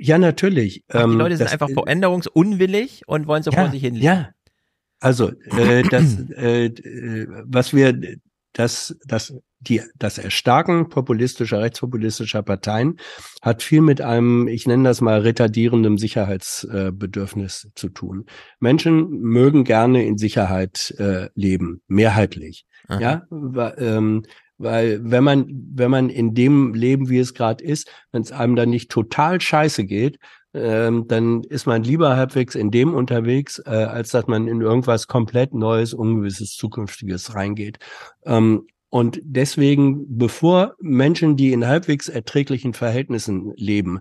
Ja, 0.04 0.18
natürlich. 0.18 0.84
Ach, 0.88 0.98
die 0.98 1.12
Ähm, 1.12 1.18
Leute 1.18 1.36
sind 1.36 1.44
das- 1.46 1.52
einfach 1.52 1.70
veränderungsunwillig 1.70 3.02
und 3.06 3.26
wollen 3.26 3.42
so 3.42 3.50
Ja, 3.50 3.62
vor 3.62 3.70
sich 3.70 3.82
hinleben. 3.82 4.04
Ja. 4.06 4.30
Also, 5.00 5.32
äh, 5.56 5.82
das, 5.90 6.16
äh, 6.36 6.66
äh, 6.66 7.26
was 7.44 7.72
wir, 7.74 7.98
das, 8.52 8.96
das, 9.06 9.34
die, 9.60 9.80
das 9.96 10.18
Erstarken 10.18 10.88
populistischer, 10.88 11.60
rechtspopulistischer 11.62 12.42
Parteien 12.42 12.98
hat 13.40 13.62
viel 13.62 13.80
mit 13.80 14.00
einem, 14.00 14.46
ich 14.48 14.66
nenne 14.66 14.84
das 14.84 15.00
mal 15.00 15.20
retardierendem 15.20 15.96
Sicherheitsbedürfnis 15.98 17.64
äh, 17.64 17.68
zu 17.74 17.88
tun. 17.88 18.26
Menschen 18.60 19.08
mögen 19.20 19.64
gerne 19.64 20.04
in 20.04 20.18
Sicherheit 20.18 20.94
äh, 20.98 21.28
leben, 21.34 21.82
mehrheitlich. 21.88 22.64
Aha. 22.88 23.00
Ja, 23.00 23.22
ähm, 23.78 24.24
weil 24.58 25.00
wenn 25.02 25.24
man, 25.24 25.46
wenn 25.74 25.90
man 25.90 26.10
in 26.10 26.34
dem 26.34 26.74
Leben, 26.74 27.08
wie 27.08 27.18
es 27.18 27.34
gerade 27.34 27.62
ist, 27.64 27.90
wenn 28.12 28.22
es 28.22 28.32
einem 28.32 28.56
dann 28.56 28.70
nicht 28.70 28.90
total 28.90 29.40
scheiße 29.40 29.84
geht, 29.84 30.18
ähm, 30.54 31.06
dann 31.08 31.42
ist 31.44 31.66
man 31.66 31.82
lieber 31.82 32.16
halbwegs 32.16 32.54
in 32.54 32.70
dem 32.70 32.94
unterwegs, 32.94 33.60
äh, 33.64 33.70
als 33.70 34.10
dass 34.10 34.26
man 34.26 34.48
in 34.48 34.60
irgendwas 34.60 35.06
komplett 35.06 35.54
Neues, 35.54 35.94
Ungewisses, 35.94 36.56
Zukünftiges 36.56 37.34
reingeht. 37.34 37.78
Ähm, 38.24 38.66
und 38.90 39.20
deswegen, 39.24 40.18
bevor 40.18 40.74
Menschen, 40.78 41.36
die 41.36 41.52
in 41.52 41.66
halbwegs 41.66 42.08
erträglichen 42.08 42.74
Verhältnissen 42.74 43.54
leben, 43.56 44.00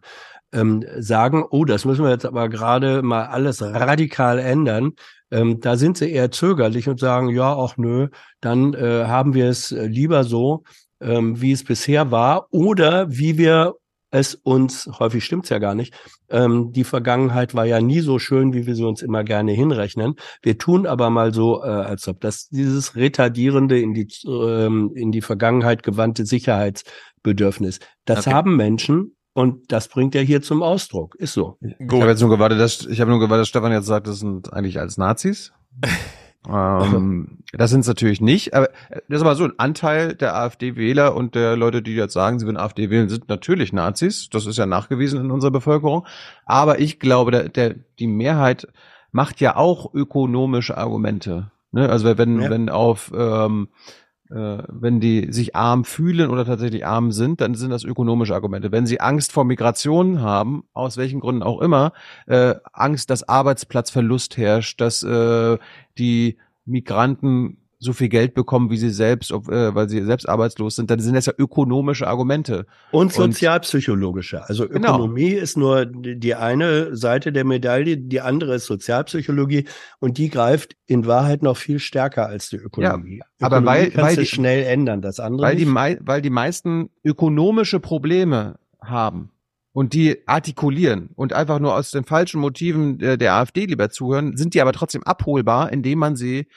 ähm, 0.51 0.83
sagen, 0.99 1.45
oh, 1.49 1.63
das 1.63 1.85
müssen 1.85 2.03
wir 2.03 2.11
jetzt 2.11 2.25
aber 2.25 2.49
gerade 2.49 3.01
mal 3.01 3.27
alles 3.27 3.61
radikal 3.61 4.37
ändern, 4.37 4.91
ähm, 5.31 5.59
da 5.59 5.77
sind 5.77 5.97
sie 5.97 6.11
eher 6.11 6.31
zögerlich 6.31 6.87
und 6.87 6.99
sagen, 6.99 7.29
ja, 7.29 7.53
auch 7.53 7.77
nö, 7.77 8.09
dann 8.41 8.73
äh, 8.73 9.05
haben 9.05 9.33
wir 9.33 9.49
es 9.49 9.71
äh, 9.71 9.85
lieber 9.87 10.23
so, 10.23 10.63
ähm, 10.99 11.41
wie 11.41 11.51
es 11.51 11.63
bisher 11.63 12.11
war 12.11 12.47
oder 12.51 13.09
wie 13.09 13.37
wir 13.37 13.75
es 14.11 14.35
uns, 14.35 14.89
häufig 14.99 15.23
stimmt's 15.23 15.49
ja 15.49 15.57
gar 15.59 15.73
nicht, 15.73 15.93
ähm, 16.29 16.73
die 16.73 16.83
Vergangenheit 16.83 17.55
war 17.55 17.65
ja 17.65 17.79
nie 17.79 18.01
so 18.01 18.19
schön, 18.19 18.53
wie 18.53 18.67
wir 18.67 18.75
sie 18.75 18.83
uns 18.85 19.01
immer 19.01 19.23
gerne 19.23 19.53
hinrechnen. 19.53 20.15
Wir 20.41 20.57
tun 20.57 20.85
aber 20.85 21.09
mal 21.09 21.33
so, 21.33 21.63
äh, 21.63 21.67
als 21.67 22.07
ob 22.09 22.19
das 22.19 22.49
dieses 22.49 22.95
retardierende 22.97 23.79
in 23.79 23.93
die, 23.93 24.07
ähm, 24.27 24.91
in 24.95 25.13
die 25.13 25.21
Vergangenheit 25.21 25.81
gewandte 25.81 26.25
Sicherheitsbedürfnis, 26.25 27.79
das 28.03 28.27
Okay. 28.27 28.35
haben 28.35 28.57
Menschen 28.57 29.15
und 29.33 29.71
das 29.71 29.87
bringt 29.87 30.15
er 30.15 30.23
hier 30.23 30.41
zum 30.41 30.61
Ausdruck. 30.61 31.15
Ist 31.15 31.33
so. 31.33 31.57
Ich 31.61 31.75
habe 31.89 32.07
jetzt 32.07 32.21
nur 32.21 32.29
gewartet, 32.29 32.59
dass 32.59 32.85
ich 32.85 32.99
habe 32.99 33.11
nur 33.11 33.19
gewartet, 33.19 33.41
dass 33.41 33.47
Stefan 33.49 33.71
jetzt 33.71 33.85
sagt, 33.85 34.07
das 34.07 34.19
sind 34.19 34.51
eigentlich 34.53 34.79
als 34.79 34.97
Nazis. 34.97 35.53
ähm, 36.49 37.39
das 37.53 37.69
sind 37.69 37.81
es 37.81 37.87
natürlich 37.87 38.19
nicht, 38.21 38.53
aber 38.53 38.69
das 39.07 39.17
ist 39.17 39.21
aber 39.21 39.35
so 39.35 39.43
ein 39.45 39.53
Anteil 39.57 40.15
der 40.15 40.35
AfD-Wähler 40.35 41.15
und 41.15 41.35
der 41.35 41.55
Leute, 41.55 41.81
die 41.81 41.93
jetzt 41.93 42.13
sagen, 42.13 42.39
sie 42.39 42.45
würden 42.45 42.57
AfD 42.57 42.89
wählen, 42.89 43.09
sind 43.09 43.29
natürlich 43.29 43.73
Nazis. 43.73 44.29
Das 44.29 44.45
ist 44.45 44.57
ja 44.57 44.65
nachgewiesen 44.65 45.19
in 45.19 45.31
unserer 45.31 45.51
Bevölkerung. 45.51 46.05
Aber 46.45 46.79
ich 46.79 46.99
glaube, 46.99 47.31
der, 47.31 47.49
der, 47.49 47.75
die 47.99 48.07
Mehrheit 48.07 48.67
macht 49.11 49.39
ja 49.39 49.55
auch 49.55 49.93
ökonomische 49.93 50.77
Argumente. 50.77 51.51
Ne? 51.71 51.89
Also 51.89 52.17
wenn, 52.17 52.41
Ja. 52.41 52.49
wenn 52.49 52.69
auf 52.69 53.11
ähm, 53.15 53.69
äh, 53.69 54.00
wenn 54.33 54.99
die 55.01 55.31
sich 55.31 55.55
arm 55.55 55.83
fühlen 55.83 56.29
oder 56.29 56.45
tatsächlich 56.45 56.85
arm 56.85 57.11
sind, 57.11 57.41
dann 57.41 57.53
sind 57.55 57.69
das 57.69 57.83
ökonomische 57.83 58.33
Argumente. 58.33 58.71
Wenn 58.71 58.85
sie 58.85 59.01
Angst 59.01 59.31
vor 59.33 59.43
Migration 59.43 60.21
haben, 60.21 60.63
aus 60.73 60.95
welchen 60.95 61.19
Gründen 61.19 61.43
auch 61.43 61.59
immer, 61.59 61.91
äh, 62.27 62.55
Angst, 62.71 63.09
dass 63.09 63.27
Arbeitsplatzverlust 63.27 64.37
herrscht, 64.37 64.79
dass 64.79 65.03
äh, 65.03 65.57
die 65.97 66.37
Migranten 66.65 67.57
so 67.83 67.93
viel 67.93 68.09
Geld 68.09 68.35
bekommen, 68.35 68.69
wie 68.69 68.77
sie 68.77 68.91
selbst, 68.91 69.31
ob, 69.31 69.49
äh, 69.49 69.73
weil 69.73 69.89
sie 69.89 70.03
selbst 70.03 70.29
arbeitslos 70.29 70.75
sind, 70.75 70.91
dann 70.91 70.99
sind 70.99 71.15
das 71.15 71.25
ja 71.25 71.33
ökonomische 71.37 72.07
Argumente. 72.07 72.67
Und 72.91 73.11
sozialpsychologische. 73.11 74.47
Also 74.47 74.67
Genau. 74.67 74.95
Ökonomie 74.95 75.31
ist 75.31 75.57
nur 75.57 75.85
die 75.85 76.19
die 76.19 76.35
eine 76.35 76.95
Seite 76.95 77.31
der 77.31 77.43
Medaille, 77.43 77.97
die 77.97 78.21
andere 78.21 78.55
ist 78.55 78.65
Sozialpsychologie 78.67 79.65
und 79.99 80.17
die 80.17 80.29
greift 80.29 80.75
in 80.87 81.05
Wahrheit 81.07 81.41
noch 81.43 81.57
viel 81.57 81.79
stärker 81.79 82.27
als 82.27 82.49
die 82.49 82.57
Ökonomie. 82.57 83.17
Ja, 83.19 83.25
aber 83.47 83.57
Ökonomie 83.57 83.67
weil- 83.79 83.89
kannst 83.91 83.97
weil 84.09 84.15
du 84.15 84.21
die- 84.21 84.27
schnell 84.27 84.63
ändern, 84.65 85.01
das 85.01 85.19
andere 85.19 85.47
weil 85.47 85.55
die, 85.55 85.65
nicht. 85.65 85.73
mei 85.73 85.97
weil 86.01 86.21
die 86.21 86.29
meisten 86.29 86.89
ökonomische 87.03 87.79
Probleme 87.79 88.59
haben 88.81 89.31
und 89.73 89.93
die 89.93 90.19
artikulieren 90.27 91.09
und 91.15 91.33
einfach 91.33 91.59
nur 91.59 91.75
aus 91.75 91.91
den 91.91 92.03
falschen 92.03 92.41
Motiven 92.41 92.97
der, 92.99 93.17
der 93.17 93.33
AfD 93.33 93.65
lieber 93.65 93.89
zuhören, 93.89 94.37
sind 94.37 94.53
die 94.53 94.61
aber 94.61 94.73
trotzdem 94.73 95.03
abholbar, 95.03 95.71
indem 95.71 95.99
man 95.99 96.15
sie 96.15 96.47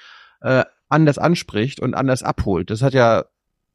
äh, 0.42 0.64
anders 0.89 1.19
anspricht 1.19 1.81
und 1.81 1.94
anders 1.94 2.23
abholt. 2.23 2.70
Das 2.70 2.82
hat 2.82 2.94
ja 2.94 3.24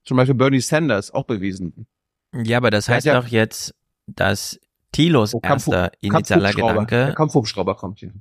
zum 0.06 0.18
Beispiel 0.18 0.36
Bernie 0.36 0.62
Sanders 0.62 1.12
auch 1.12 1.26
bewiesen. 1.26 1.88
Ja, 2.34 2.58
aber 2.58 2.72
das 2.72 2.88
heißt 2.90 3.06
ja- 3.06 3.20
doch 3.20 3.28
jetzt, 3.28 3.74
dass 4.08 4.60
Thilos 4.92 5.34
Oh, 5.36 5.40
Kampf- 5.40 5.68
erster 5.68 5.92
initialer 6.02 6.52
Kampfhubschrauber. 6.54 6.74
Der 6.74 6.86
Gedanke, 7.00 7.16
Kampfhubschrauber 7.16 7.76
kommt 7.76 8.00
hier. 8.00 8.14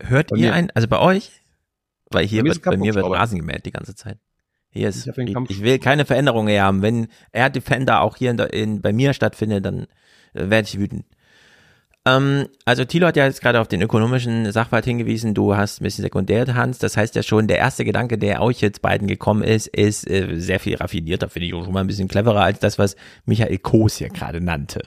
hört 0.00 0.28
Bei 0.30 0.36
ihr 0.36 0.48
mir. 0.48 0.54
ein, 0.54 0.70
also 0.72 0.88
bei 0.88 0.98
euch? 0.98 1.42
Weil 2.10 2.26
hier 2.26 2.42
Bei 2.42 2.48
mir 2.48 2.54
wird, 2.54 2.62
bei 2.64 2.76
mir 2.76 2.94
wird. 2.94 3.04
Rasen 3.06 3.38
gemäht 3.38 3.66
die 3.66 3.70
ganze 3.70 3.94
Zeit. 3.94 4.18
Hier 4.70 4.88
ist, 4.88 5.06
Ich 5.06 5.16
ich, 5.48 5.62
will 5.62 5.78
keine 5.78 6.04
Veränderung 6.04 6.44
mehr 6.46 6.62
haben. 6.64 6.82
Wenn 6.82 7.08
Air 7.32 7.50
Defender 7.50 8.00
auch 8.02 8.16
hier 8.16 8.30
in, 8.30 8.38
in, 8.38 8.82
bei 8.82 8.92
mir 8.92 9.12
stattfindet, 9.12 9.64
dann 9.64 9.84
äh, 10.34 10.48
werde 10.50 10.68
ich 10.68 10.78
wütend. 10.78 11.04
Ähm, 12.08 12.48
also 12.64 12.84
Thilo 12.84 13.06
hat 13.06 13.16
ja 13.16 13.24
jetzt 13.24 13.40
gerade 13.40 13.60
auf 13.60 13.68
den 13.68 13.82
ökonomischen 13.82 14.50
Sachverhalt 14.52 14.84
hingewiesen, 14.84 15.34
du 15.34 15.56
hast 15.56 15.80
ein 15.80 15.84
bisschen 15.84 16.02
sekundär, 16.02 16.54
Hans. 16.54 16.78
Das 16.78 16.96
heißt 16.96 17.14
ja 17.14 17.22
schon, 17.22 17.46
der 17.46 17.58
erste 17.58 17.84
Gedanke, 17.84 18.18
der 18.18 18.40
euch 18.42 18.60
jetzt 18.60 18.82
beiden 18.82 19.08
gekommen 19.08 19.42
ist, 19.42 19.66
ist 19.68 20.08
äh, 20.08 20.38
sehr 20.38 20.60
viel 20.60 20.76
raffinierter, 20.76 21.28
finde 21.28 21.46
ich 21.46 21.54
auch 21.54 21.64
schon 21.64 21.72
mal 21.72 21.80
ein 21.80 21.86
bisschen 21.86 22.08
cleverer 22.08 22.42
als 22.42 22.60
das, 22.60 22.78
was 22.78 22.96
Michael 23.24 23.58
Koos 23.58 23.96
hier 23.96 24.08
gerade 24.08 24.40
nannte. 24.40 24.82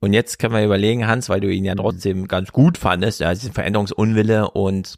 Und 0.00 0.12
jetzt 0.12 0.38
können 0.38 0.54
wir 0.54 0.64
überlegen, 0.64 1.06
Hans, 1.06 1.28
weil 1.28 1.40
du 1.40 1.52
ihn 1.52 1.64
ja 1.64 1.74
trotzdem 1.74 2.28
ganz 2.28 2.52
gut 2.52 2.78
fandest, 2.78 3.20
diesen 3.20 3.52
Veränderungsunwille 3.52 4.50
und 4.50 4.94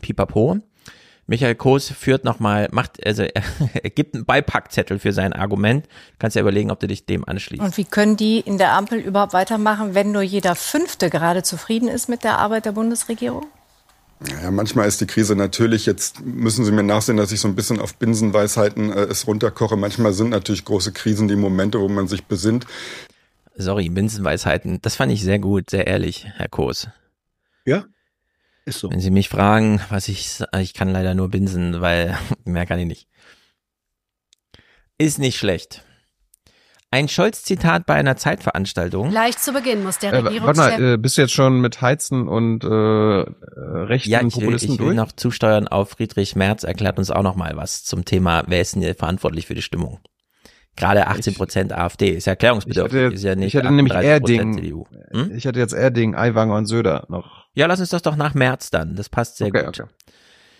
Pipapo. 0.00 0.58
Michael 1.28 1.56
Koos 1.56 1.90
führt 1.90 2.24
nochmal, 2.24 2.68
macht, 2.70 3.04
also 3.04 3.22
er, 3.22 3.42
er 3.82 3.90
gibt 3.90 4.14
einen 4.14 4.24
Beipackzettel 4.24 4.98
für 4.98 5.12
sein 5.12 5.32
Argument. 5.32 5.86
Du 5.86 5.90
kannst 6.18 6.36
ja 6.36 6.42
überlegen, 6.42 6.70
ob 6.70 6.80
du 6.80 6.86
dich 6.86 7.06
dem 7.06 7.26
anschließt. 7.26 7.62
Und 7.62 7.76
wie 7.76 7.84
können 7.84 8.16
die 8.16 8.40
in 8.40 8.58
der 8.58 8.72
Ampel 8.72 8.98
überhaupt 8.98 9.32
weitermachen, 9.32 9.94
wenn 9.94 10.12
nur 10.12 10.22
jeder 10.22 10.54
Fünfte 10.54 11.10
gerade 11.10 11.42
zufrieden 11.42 11.88
ist 11.88 12.08
mit 12.08 12.22
der 12.22 12.38
Arbeit 12.38 12.64
der 12.64 12.72
Bundesregierung? 12.72 13.46
Ja, 14.42 14.50
manchmal 14.50 14.88
ist 14.88 15.00
die 15.00 15.06
Krise 15.06 15.36
natürlich, 15.36 15.84
jetzt 15.84 16.24
müssen 16.24 16.64
Sie 16.64 16.72
mir 16.72 16.82
nachsehen, 16.82 17.18
dass 17.18 17.32
ich 17.32 17.40
so 17.40 17.48
ein 17.48 17.54
bisschen 17.54 17.80
auf 17.80 17.96
Binsenweisheiten 17.96 18.90
äh, 18.90 19.02
es 19.02 19.26
runterkoche. 19.26 19.76
Manchmal 19.76 20.14
sind 20.14 20.30
natürlich 20.30 20.64
große 20.64 20.92
Krisen 20.92 21.28
die 21.28 21.36
Momente, 21.36 21.80
wo 21.80 21.88
man 21.88 22.08
sich 22.08 22.24
besinnt. 22.24 22.66
Sorry, 23.56 23.88
Binsenweisheiten. 23.90 24.80
Das 24.80 24.96
fand 24.96 25.12
ich 25.12 25.22
sehr 25.22 25.38
gut, 25.38 25.68
sehr 25.68 25.86
ehrlich, 25.86 26.26
Herr 26.36 26.48
Koos. 26.48 26.88
Ja, 27.66 27.84
ist 28.66 28.80
so. 28.80 28.90
Wenn 28.90 29.00
Sie 29.00 29.10
mich 29.10 29.28
fragen, 29.28 29.80
was 29.88 30.08
ich, 30.08 30.42
ich 30.60 30.74
kann 30.74 30.90
leider 30.90 31.14
nur 31.14 31.28
binsen, 31.30 31.80
weil 31.80 32.16
mehr 32.44 32.66
kann 32.66 32.78
ich 32.78 32.86
nicht. 32.86 33.08
Ist 34.98 35.18
nicht 35.18 35.38
schlecht. 35.38 35.82
Ein 36.90 37.08
Scholz-Zitat 37.08 37.84
bei 37.84 37.94
einer 37.94 38.16
Zeitveranstaltung. 38.16 39.10
Gleich 39.10 39.36
zu 39.36 39.52
Beginn 39.52 39.82
muss 39.82 39.98
der 39.98 40.12
Äh, 40.12 40.22
warte 40.22 40.28
Regierungschef... 40.28 40.56
mal, 40.78 40.94
äh, 40.94 40.96
bist 40.96 41.18
du 41.18 41.22
jetzt 41.22 41.34
schon 41.34 41.60
mit 41.60 41.82
Heizen 41.82 42.28
und 42.28 42.62
äh, 42.64 42.68
äh, 42.68 43.24
rechten 43.24 44.08
Ja, 44.10 44.18
ich 44.20 44.24
will, 44.24 44.30
Populisten 44.44 44.74
ich 44.74 44.78
will 44.78 44.86
durch? 44.86 44.96
noch 44.96 45.12
zusteuern 45.12 45.66
auf 45.68 45.90
Friedrich 45.90 46.36
Merz, 46.36 46.62
erklärt 46.62 46.98
uns 46.98 47.10
auch 47.10 47.22
noch 47.24 47.34
mal 47.34 47.56
was 47.56 47.84
zum 47.84 48.04
Thema, 48.04 48.44
wer 48.46 48.60
ist 48.60 48.76
denn 48.76 48.82
hier 48.82 48.94
verantwortlich 48.94 49.46
für 49.46 49.54
die 49.54 49.62
Stimmung? 49.62 49.98
Gerade 50.76 51.08
18 51.08 51.34
Prozent 51.34 51.72
AfD 51.72 52.10
ist 52.10 52.26
ja 52.26 52.32
erklärungsbedürftig, 52.32 52.98
Ich 53.00 53.04
hatte, 53.06 53.14
ist 53.14 53.24
ja 53.24 53.34
nicht 53.34 53.48
ich 53.48 53.56
hatte 53.56 53.72
nämlich 53.72 53.92
38% 53.94 54.02
Erding, 54.04 54.54
CDU. 54.54 54.86
ich 55.34 55.46
hatte 55.46 55.58
jetzt 55.58 55.72
Erding, 55.72 56.14
Aiwanger 56.14 56.54
und 56.54 56.66
Söder 56.66 57.04
noch. 57.08 57.45
Ja, 57.56 57.66
lass 57.66 57.80
uns 57.80 57.88
das 57.88 58.02
doch 58.02 58.14
nach 58.16 58.34
März 58.34 58.70
dann, 58.70 58.94
das 58.94 59.08
passt 59.08 59.38
sehr 59.38 59.48
Okay, 59.48 59.64
gut. 59.64 59.80
okay. 59.80 59.88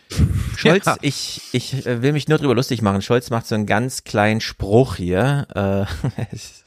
Scholz, 0.56 0.86
Ja. 0.86 0.96
ich, 1.02 1.42
ich 1.52 1.86
äh, 1.86 2.00
will 2.02 2.12
mich 2.12 2.26
nur 2.28 2.38
drüber 2.38 2.54
lustig 2.54 2.80
machen. 2.82 3.02
Scholz 3.02 3.30
macht 3.30 3.46
so 3.46 3.54
einen 3.54 3.66
ganz 3.66 4.02
kleinen 4.04 4.40
Spruch 4.40 4.96
hier. 4.96 5.46
Äh, 5.54 6.10
es 6.32 6.62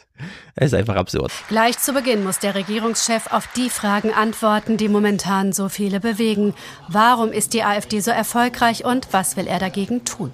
es 0.56 0.66
ist 0.68 0.74
einfach 0.74 0.98
absurd. 0.98 1.32
Gleich 1.48 1.80
zu 1.80 1.94
Beginn 1.94 2.26
muss 2.26 2.40
der 2.40 2.54
Regierungschef 2.54 3.28
auf 3.32 3.48
die 3.56 3.70
Fragen 3.70 4.12
antworten, 4.14 4.76
die 4.76 4.90
momentan 4.90 5.54
so 5.54 5.70
viele 5.70 6.02
bewegen. 6.02 6.54
Warum 6.90 7.32
ist 7.32 7.54
die 7.54 7.64
AfD 7.64 8.02
so 8.02 8.12
erfolgreich 8.12 8.84
und 8.84 9.08
was 9.14 9.38
will 9.38 9.48
er 9.48 9.60
dagegen 9.60 10.04
tun? 10.04 10.34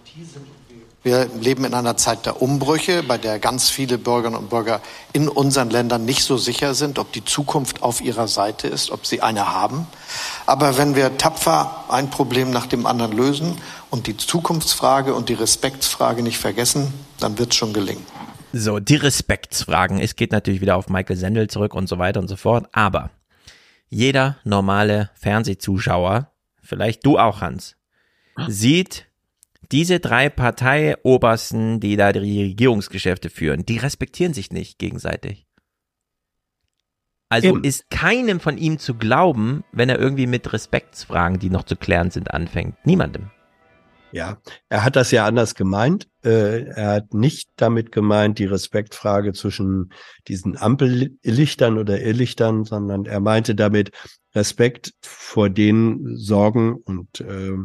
Wir 1.05 1.29
leben 1.39 1.65
in 1.65 1.75
einer 1.75 1.97
Zeit 1.97 2.25
der 2.25 2.41
Umbrüche, 2.41 3.03
bei 3.03 3.19
der 3.19 3.37
ganz 3.37 3.69
viele 3.69 3.99
Bürgerinnen 3.99 4.39
und 4.39 4.49
Bürger 4.49 4.81
in 5.13 5.29
unseren 5.29 5.69
Ländern 5.69 6.03
nicht 6.03 6.23
so 6.23 6.35
sicher 6.35 6.73
sind, 6.73 6.97
ob 6.97 7.11
die 7.11 7.23
Zukunft 7.23 7.83
auf 7.83 8.01
ihrer 8.01 8.27
Seite 8.27 8.67
ist, 8.67 8.89
ob 8.89 9.05
sie 9.05 9.21
eine 9.21 9.53
haben. 9.53 9.85
Aber 10.47 10.79
wenn 10.79 10.95
wir 10.95 11.15
tapfer 11.19 11.85
ein 11.89 12.09
Problem 12.09 12.49
nach 12.49 12.65
dem 12.65 12.87
anderen 12.87 13.11
lösen 13.11 13.55
und 13.91 14.07
die 14.07 14.17
Zukunftsfrage 14.17 15.13
und 15.13 15.29
die 15.29 15.35
Respektsfrage 15.35 16.23
nicht 16.23 16.39
vergessen, 16.39 16.91
dann 17.19 17.37
wird 17.37 17.51
es 17.51 17.55
schon 17.55 17.71
gelingen. 17.71 18.03
So, 18.51 18.79
die 18.79 18.95
Respektsfragen. 18.95 19.99
Es 19.99 20.15
geht 20.15 20.31
natürlich 20.31 20.61
wieder 20.61 20.75
auf 20.75 20.89
Michael 20.89 21.17
Sendel 21.17 21.47
zurück 21.51 21.75
und 21.75 21.87
so 21.87 21.99
weiter 21.99 22.19
und 22.19 22.29
so 22.29 22.35
fort. 22.35 22.65
Aber 22.71 23.11
jeder 23.89 24.37
normale 24.43 25.11
Fernsehzuschauer, 25.13 26.31
vielleicht 26.63 27.05
du 27.05 27.19
auch, 27.19 27.41
Hans, 27.41 27.75
sieht 28.47 29.04
diese 29.71 29.99
drei 29.99 30.29
Parteiobersten, 30.29 31.79
die 31.79 31.95
da 31.95 32.11
die 32.11 32.43
Regierungsgeschäfte 32.43 33.29
führen, 33.29 33.65
die 33.65 33.77
respektieren 33.77 34.33
sich 34.33 34.51
nicht 34.51 34.79
gegenseitig. 34.79 35.45
Also 37.29 37.49
Eben. 37.49 37.63
ist 37.63 37.89
keinem 37.89 38.39
von 38.39 38.57
ihm 38.57 38.77
zu 38.77 38.95
glauben, 38.95 39.63
wenn 39.71 39.89
er 39.89 39.99
irgendwie 39.99 40.27
mit 40.27 40.53
Respektsfragen, 40.53 41.39
die 41.39 41.49
noch 41.49 41.63
zu 41.63 41.75
klären 41.75 42.11
sind, 42.11 42.31
anfängt. 42.31 42.75
Niemandem. 42.85 43.31
Ja, 44.15 44.37
er 44.69 44.85
hat 44.85 44.95
das 44.95 45.11
ja 45.11 45.25
anders 45.25 45.55
gemeint. 45.55 46.07
Äh, 46.23 46.67
er 46.69 46.87
hat 46.93 47.13
nicht 47.13 47.49
damit 47.57 47.91
gemeint, 47.91 48.39
die 48.39 48.45
Respektfrage 48.45 49.33
zwischen 49.33 49.91
diesen 50.29 50.55
Ampellichtern 50.55 51.77
oder 51.77 52.01
Irrlichtern, 52.01 52.63
sondern 52.63 53.03
er 53.03 53.19
meinte 53.19 53.55
damit 53.55 53.91
Respekt 54.33 54.93
vor 55.01 55.49
den 55.49 56.15
Sorgen 56.15 56.75
und 56.75 57.19
äh, 57.19 57.57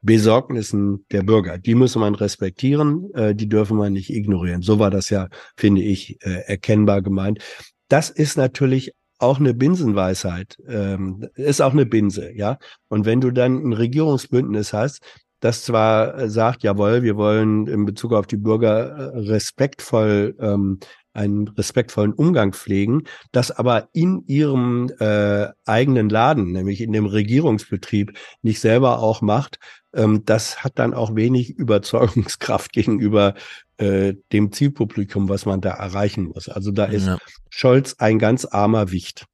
Besorgnissen 0.00 1.04
der 1.10 1.24
Bürger. 1.24 1.58
Die 1.58 1.74
muss 1.74 1.96
man 1.96 2.14
respektieren, 2.14 3.12
äh, 3.14 3.34
die 3.34 3.48
dürfen 3.48 3.76
wir 3.76 3.90
nicht 3.90 4.10
ignorieren. 4.10 4.62
So 4.62 4.78
war 4.78 4.92
das 4.92 5.10
ja, 5.10 5.26
finde 5.56 5.82
ich, 5.82 6.24
äh, 6.24 6.44
erkennbar 6.46 7.02
gemeint. 7.02 7.42
Das 7.88 8.10
ist 8.10 8.36
natürlich 8.36 8.92
auch 9.18 9.40
eine 9.40 9.54
Binsenweisheit, 9.54 10.56
ähm, 10.68 11.26
ist 11.34 11.62
auch 11.62 11.72
eine 11.72 11.86
Binse, 11.86 12.30
ja. 12.32 12.58
Und 12.88 13.06
wenn 13.06 13.20
du 13.20 13.30
dann 13.30 13.56
ein 13.66 13.72
Regierungsbündnis 13.72 14.72
hast, 14.72 15.00
das 15.40 15.64
zwar 15.64 16.18
äh, 16.18 16.30
sagt, 16.30 16.62
jawohl, 16.62 17.02
wir 17.02 17.16
wollen 17.16 17.66
in 17.66 17.84
Bezug 17.84 18.12
auf 18.12 18.26
die 18.26 18.36
Bürger 18.36 19.12
äh, 19.14 19.18
respektvoll 19.18 20.34
ähm, 20.40 20.78
einen 21.12 21.48
respektvollen 21.48 22.12
Umgang 22.12 22.52
pflegen, 22.52 23.04
das 23.32 23.50
aber 23.50 23.88
in 23.94 24.22
ihrem 24.26 24.90
äh, 25.00 25.48
eigenen 25.64 26.10
Laden, 26.10 26.52
nämlich 26.52 26.82
in 26.82 26.92
dem 26.92 27.06
Regierungsbetrieb, 27.06 28.12
nicht 28.42 28.60
selber 28.60 28.98
auch 28.98 29.22
macht, 29.22 29.58
ähm, 29.94 30.24
das 30.26 30.62
hat 30.62 30.78
dann 30.78 30.94
auch 30.94 31.16
wenig 31.16 31.50
Überzeugungskraft 31.58 32.72
gegenüber 32.72 33.34
äh, 33.78 34.14
dem 34.32 34.52
Zielpublikum, 34.52 35.28
was 35.28 35.46
man 35.46 35.60
da 35.60 35.70
erreichen 35.70 36.24
muss. 36.24 36.48
Also 36.48 36.70
da 36.70 36.84
ist 36.84 37.06
Ja. 37.06 37.18
Scholz 37.50 37.96
ein 37.98 38.18
ganz 38.18 38.44
armer 38.44 38.90
Wicht. 38.90 39.24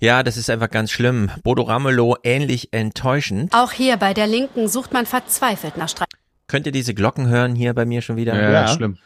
Ja, 0.00 0.22
das 0.22 0.38
ist 0.38 0.48
einfach 0.48 0.70
ganz 0.70 0.90
schlimm. 0.90 1.30
Bodo 1.42 1.62
Ramelow 1.62 2.16
ähnlich 2.22 2.72
enttäuschend. 2.72 3.52
Auch 3.54 3.72
hier 3.72 3.98
bei 3.98 4.14
der 4.14 4.26
Linken 4.26 4.66
sucht 4.66 4.94
man 4.94 5.04
verzweifelt 5.04 5.76
nach 5.76 5.90
Streit. 5.90 6.08
Könnt 6.46 6.64
ihr 6.64 6.72
diese 6.72 6.94
Glocken 6.94 7.28
hören 7.28 7.54
hier 7.54 7.74
bei 7.74 7.84
mir 7.84 8.00
schon 8.00 8.16
wieder? 8.16 8.34
Ja, 8.34 8.50
ja. 8.50 8.68
schlimm. 8.68 8.96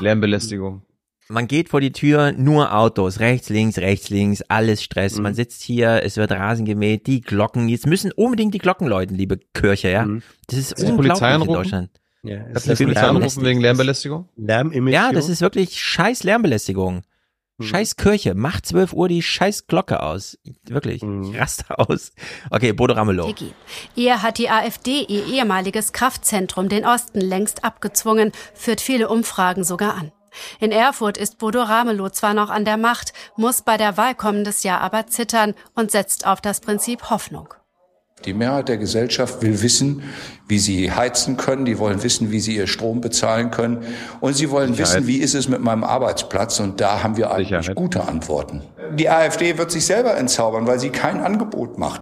Lärmbelästigung. 0.00 0.82
Man 1.28 1.46
geht 1.46 1.68
vor 1.68 1.82
die 1.82 1.92
Tür, 1.92 2.32
nur 2.32 2.74
Autos, 2.74 3.20
rechts, 3.20 3.50
links, 3.50 3.76
rechts, 3.76 4.08
links, 4.08 4.42
alles 4.48 4.82
Stress. 4.82 5.16
Mhm. 5.16 5.24
Man 5.24 5.34
sitzt 5.34 5.62
hier, 5.62 6.02
es 6.02 6.16
wird 6.16 6.32
Rasen 6.32 6.64
gemäht, 6.64 7.06
die 7.06 7.20
Glocken, 7.20 7.68
jetzt 7.68 7.86
müssen 7.86 8.10
unbedingt 8.12 8.54
die 8.54 8.58
Glocken 8.58 8.88
läuten, 8.88 9.14
liebe 9.14 9.38
Kirche, 9.52 9.90
ja. 9.90 10.08
Das 10.46 10.58
ist 10.58 10.70
du 10.72 10.76
die 10.76 10.92
unglaublich 10.92 11.08
Polizei 11.10 11.28
in 11.28 11.34
anrufen? 11.34 11.52
Deutschland. 11.52 11.90
Ja, 12.22 12.38
Hast 12.54 12.66
du 12.66 12.74
die 12.74 12.84
Polizei 12.84 13.02
anrufen 13.02 13.44
wegen 13.44 13.60
Lärmbelästigung? 13.60 14.28
Lärmemission? 14.36 14.88
Ja, 14.88 15.12
das 15.12 15.28
ist 15.28 15.42
wirklich 15.42 15.78
scheiß 15.78 16.24
Lärmbelästigung. 16.24 17.02
Hm. 17.58 17.66
Scheiß 17.66 17.96
Kirche, 17.96 18.34
macht 18.34 18.66
12 18.66 18.92
Uhr 18.92 19.08
die 19.08 19.22
scheiß 19.22 19.66
Glocke 19.66 20.02
aus. 20.02 20.38
Wirklich, 20.64 21.02
Hm. 21.02 21.22
ich 21.24 21.38
raste 21.38 21.78
aus. 21.78 22.12
Okay, 22.50 22.72
Bodo 22.72 22.94
Ramelow. 22.94 23.34
Eher 23.96 24.22
hat 24.22 24.38
die 24.38 24.48
AfD 24.50 25.02
ihr 25.02 25.26
ehemaliges 25.26 25.92
Kraftzentrum 25.92 26.68
den 26.68 26.84
Osten 26.84 27.20
längst 27.20 27.64
abgezwungen, 27.64 28.32
führt 28.54 28.80
viele 28.80 29.08
Umfragen 29.08 29.64
sogar 29.64 29.94
an. 29.96 30.12
In 30.60 30.70
Erfurt 30.72 31.16
ist 31.18 31.38
Bodo 31.38 31.62
Ramelow 31.62 32.10
zwar 32.10 32.34
noch 32.34 32.50
an 32.50 32.64
der 32.64 32.76
Macht, 32.76 33.12
muss 33.36 33.62
bei 33.62 33.76
der 33.76 33.96
Wahl 33.96 34.14
kommendes 34.14 34.62
Jahr 34.62 34.80
aber 34.80 35.06
zittern 35.08 35.54
und 35.74 35.90
setzt 35.90 36.26
auf 36.26 36.40
das 36.40 36.60
Prinzip 36.60 37.10
Hoffnung. 37.10 37.54
Die 38.24 38.34
Mehrheit 38.34 38.68
der 38.68 38.78
Gesellschaft 38.78 39.42
will 39.42 39.62
wissen, 39.62 40.02
wie 40.46 40.58
sie 40.58 40.90
heizen 40.90 41.36
können. 41.36 41.64
Die 41.64 41.78
wollen 41.78 42.02
wissen, 42.02 42.30
wie 42.30 42.40
sie 42.40 42.56
ihr 42.56 42.66
Strom 42.66 43.00
bezahlen 43.00 43.50
können. 43.50 43.84
Und 44.20 44.34
sie 44.34 44.50
wollen 44.50 44.74
Sicherheit. 44.74 44.96
wissen, 44.96 45.06
wie 45.06 45.16
ist 45.18 45.34
es 45.34 45.48
mit 45.48 45.60
meinem 45.60 45.84
Arbeitsplatz. 45.84 46.60
Und 46.60 46.80
da 46.80 47.02
haben 47.02 47.16
wir 47.16 47.30
eigentlich 47.30 47.74
gute 47.74 48.06
Antworten. 48.06 48.62
Die 48.94 49.08
AfD 49.08 49.58
wird 49.58 49.70
sich 49.70 49.86
selber 49.86 50.16
entzaubern, 50.16 50.66
weil 50.66 50.78
sie 50.78 50.90
kein 50.90 51.20
Angebot 51.20 51.78
macht. 51.78 52.00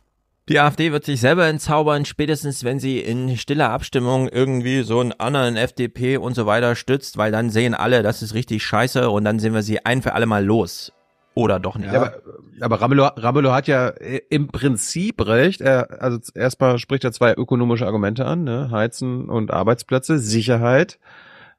Die 0.48 0.60
AfD 0.60 0.92
wird 0.92 1.04
sich 1.04 1.20
selber 1.20 1.48
entzaubern, 1.48 2.04
spätestens 2.04 2.62
wenn 2.62 2.78
sie 2.78 3.00
in 3.00 3.36
stiller 3.36 3.70
Abstimmung 3.70 4.28
irgendwie 4.28 4.84
so 4.84 5.00
einen 5.00 5.10
anderen 5.10 5.56
FDP 5.56 6.18
und 6.18 6.34
so 6.34 6.46
weiter 6.46 6.76
stützt, 6.76 7.16
weil 7.16 7.32
dann 7.32 7.50
sehen 7.50 7.74
alle, 7.74 8.04
das 8.04 8.22
ist 8.22 8.32
richtig 8.32 8.64
scheiße 8.64 9.10
und 9.10 9.24
dann 9.24 9.40
sehen 9.40 9.54
wir 9.54 9.64
sie 9.64 9.84
ein 9.84 10.02
für 10.02 10.14
alle 10.14 10.26
Mal 10.26 10.44
los. 10.44 10.92
Oder 11.36 11.60
doch 11.60 11.76
nicht. 11.76 11.92
Ja, 11.92 12.00
aber, 12.00 12.14
aber 12.60 12.80
Ramelow, 12.80 13.10
Ramelow 13.16 13.52
hat 13.52 13.68
ja 13.68 13.88
äh, 13.88 14.22
im 14.30 14.48
Prinzip 14.48 15.24
recht. 15.24 15.60
Er, 15.60 16.02
also 16.02 16.18
erstmal 16.34 16.78
spricht 16.78 17.04
er 17.04 17.12
zwei 17.12 17.34
ökonomische 17.34 17.86
Argumente 17.86 18.24
an, 18.24 18.42
ne? 18.42 18.70
Heizen 18.72 19.28
und 19.28 19.52
Arbeitsplätze, 19.52 20.18
Sicherheit 20.18 20.98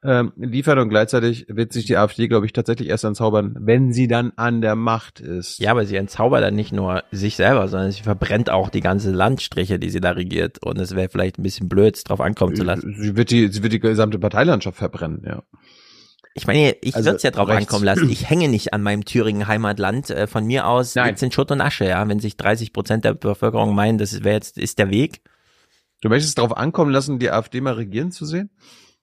ähm, 0.04 0.32
liefern 0.36 0.80
und 0.80 0.90
gleichzeitig 0.90 1.46
wird 1.50 1.74
sich 1.74 1.86
die 1.86 1.98
AfD, 1.98 2.28
glaube 2.28 2.46
ich, 2.46 2.54
tatsächlich 2.54 2.90
erst 2.90 3.04
entzaubern, 3.04 3.56
wenn 3.60 3.94
sie 3.94 4.08
dann 4.08 4.32
an 4.36 4.62
der 4.62 4.76
Macht 4.76 5.20
ist. 5.20 5.60
Ja, 5.60 5.72
aber 5.72 5.86
sie 5.86 5.96
entzaubert 5.96 6.44
dann 6.44 6.56
nicht 6.56 6.72
nur 6.72 7.04
sich 7.12 7.36
selber, 7.36 7.68
sondern 7.68 7.92
sie 7.92 8.04
verbrennt 8.04 8.50
auch 8.50 8.70
die 8.70 8.82
ganze 8.82 9.12
Landstriche, 9.12 9.80
die 9.80 9.90
sie 9.90 10.00
da 10.00 10.12
regiert. 10.12 10.64
Und 10.64 10.78
es 10.80 10.96
wäre 10.96 11.10
vielleicht 11.10 11.40
ein 11.40 11.44
bisschen 11.44 11.68
blöd, 11.68 11.96
es 11.98 12.04
drauf 12.04 12.22
ankommen 12.22 12.56
zu 12.56 12.64
lassen. 12.64 12.96
Sie 13.00 13.16
wird 13.16 13.32
die, 13.32 13.48
sie 13.48 13.64
wird 13.64 13.74
die 13.74 13.80
gesamte 13.80 14.20
Parteilandschaft 14.20 14.78
verbrennen, 14.78 15.24
ja. 15.26 15.44
Ich 16.38 16.48
meine, 16.48 16.76
ich 16.82 16.96
Also, 16.96 17.08
würde 17.08 17.18
es 17.18 17.24
ja 17.24 17.32
drauf 17.32 17.48
rechts. 17.50 17.62
ankommen 17.68 17.84
lassen. 17.86 18.10
Ich 18.10 18.30
hänge 18.30 18.48
nicht 18.48 18.74
an 18.74 18.82
meinem 18.84 19.04
Thüringen 19.06 19.48
Heimatland. 19.48 20.10
Äh, 20.10 20.28
Von 20.28 20.46
mir 20.46 20.68
aus 20.68 20.96
liegt's 20.96 21.22
in 21.22 21.32
Schutt 21.32 21.52
und 21.52 21.62
Asche, 21.62 21.86
ja. 21.86 22.08
Wenn 22.08 22.20
sich 22.20 22.38
30 22.38 22.74
Prozent 22.74 23.04
der 23.06 23.14
Bevölkerung 23.14 23.74
meinen, 23.76 23.98
das 23.98 24.24
wäre 24.24 24.36
jetzt, 24.36 24.58
ist 24.58 24.80
der 24.80 24.90
Weg. 24.90 25.22
Du 26.02 26.10
möchtest 26.10 26.30
es 26.30 26.36
darauf 26.36 26.56
ankommen 26.56 26.92
lassen, 26.92 27.18
die 27.20 27.32
AfD 27.32 27.60
mal 27.60 27.74
regieren 27.74 28.12
zu 28.12 28.26
sehen? 28.26 28.52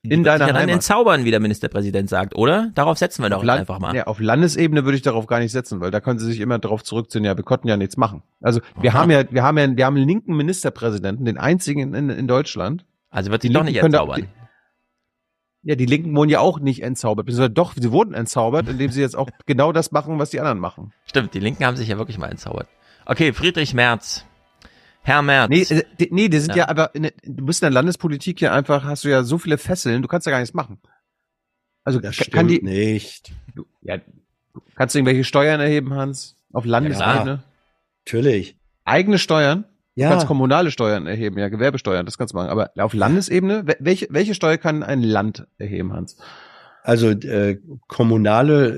Die 0.05 0.11
In 0.11 0.19
wird 0.19 0.27
deiner 0.27 0.47
ja 0.47 0.52
dann 0.52 0.62
Heimat. 0.62 0.74
entzaubern, 0.74 1.24
wie 1.24 1.31
der 1.31 1.40
Ministerpräsident 1.40 2.11
sagt, 2.11 2.35
oder? 2.36 2.70
Darauf 2.74 2.98
setzen 2.98 3.23
wir 3.23 3.31
doch 3.31 3.43
Land- 3.43 3.61
einfach 3.61 3.78
mal. 3.78 3.97
Ja, 3.97 4.05
auf 4.06 4.20
Landesebene 4.20 4.85
würde 4.85 4.97
ich 4.97 5.02
darauf 5.02 5.27
gar 5.27 5.40
nicht 5.40 5.51
setzen, 5.51 5.81
weil 5.81 5.90
da 5.90 6.01
können 6.01 6.19
sie 6.19 6.27
sich 6.27 6.40
immer 6.40 6.59
darauf 6.59 6.85
zurückziehen, 6.85 7.24
ja, 7.24 7.36
wir 7.39 7.43
konnten 7.43 7.69
ja 7.69 7.78
nichts 7.78 7.97
machen. 7.97 8.23
Also 8.43 8.61
wir 8.81 8.93
haben 8.93 9.11
ja, 9.11 9.24
wir 9.31 9.43
haben 9.43 9.56
ja, 9.59 9.74
wir 9.77 9.86
haben 9.86 9.97
einen 9.97 10.06
linken 10.06 10.36
Ministerpräsidenten, 10.36 11.24
den 11.24 11.39
einzigen 11.39 11.94
in, 11.94 12.11
in 12.11 12.28
Deutschland. 12.28 12.85
Also 13.11 13.31
wird 13.31 13.43
sie 13.43 13.48
Die 13.48 13.55
doch 13.55 13.65
nicht 13.65 13.81
können 13.81 13.93
da- 13.93 14.01
entzaubern. 14.02 14.28
Ja, 15.66 15.74
die 15.77 15.86
Linken 15.86 16.15
wurden 16.15 16.28
ja 16.31 16.41
auch 16.41 16.61
nicht 16.61 16.82
entzaubert, 16.82 17.27
beziehungsweise 17.27 17.51
doch, 17.55 17.73
sie 17.74 17.91
wurden 17.91 18.12
entzaubert, 18.15 18.69
indem 18.69 18.91
sie 18.91 19.01
jetzt 19.01 19.16
auch 19.16 19.28
genau 19.47 19.73
das 19.73 19.93
machen, 19.93 20.19
was 20.19 20.31
die 20.31 20.39
anderen 20.41 20.59
machen. 20.59 20.93
Stimmt, 21.07 21.32
die 21.35 21.41
Linken 21.41 21.65
haben 21.65 21.77
sich 21.77 21.89
ja 21.89 21.97
wirklich 21.99 22.19
mal 22.19 22.31
entzaubert. 22.31 22.69
Okay, 23.07 23.32
Friedrich 23.32 23.73
Merz. 23.74 24.24
Herr 25.03 25.23
Merz. 25.23 25.49
Nee, 25.51 25.62
äh, 25.62 25.85
die, 25.99 26.09
nee, 26.12 26.28
die 26.28 26.39
sind 26.39 26.51
Ja. 26.51 26.65
ja, 26.65 26.69
aber, 26.69 26.95
in, 26.95 27.05
der- 27.05 27.12
du 27.23 27.45
bist 27.47 27.62
in 27.62 27.66
der 27.66 27.73
Landespolitik 27.73 28.41
ja 28.41 28.53
einfach, 28.53 28.85
hast 28.85 29.05
du 29.05 29.09
ja 29.11 29.23
so 29.23 29.39
viele 29.39 29.59
Fesseln, 29.59 30.01
du 30.03 30.09
kannst 30.09 30.27
ja 30.27 30.31
gar 30.31 30.41
nichts 30.41 30.55
machen. 30.55 30.78
Also 31.82 31.99
Das 32.01 32.16
ka- 32.16 32.24
kann 32.31 32.49
die, 32.49 32.57
stimmt 32.57 32.70
nicht. 32.70 33.32
Du, 33.55 33.65
ja, 33.82 33.99
kannst 34.74 34.95
du 34.95 34.99
irgendwelche 34.99 35.24
Steuern 35.24 35.61
erheben, 35.61 35.93
Hans? 35.95 36.36
Auf 36.53 36.65
Landesebene? 36.65 37.43
Natürlich. 38.07 38.57
Eigene 38.85 39.19
Steuern? 39.19 39.65
Ja. 39.97 40.09
Du 40.09 40.12
kannst 40.15 40.27
kommunale 40.27 40.71
Steuern 40.71 41.07
erheben, 41.07 41.39
ja, 41.39 41.49
Gewerbesteuern, 41.49 42.05
das 42.05 42.19
kannst 42.19 42.35
du 42.35 42.39
machen. 42.39 42.49
Aber 42.51 42.71
auf 42.77 42.95
Landesebene, 42.95 43.62
wel- 43.65 43.77
welche, 43.81 44.07
welche 44.11 44.35
Steuer 44.35 44.57
kann 44.57 44.83
ein 44.83 45.03
Land 45.03 45.47
erheben, 45.59 45.93
Hans? 45.93 46.16
Also 46.83 47.09
äh, 47.11 47.59
kommunale, 47.87 48.69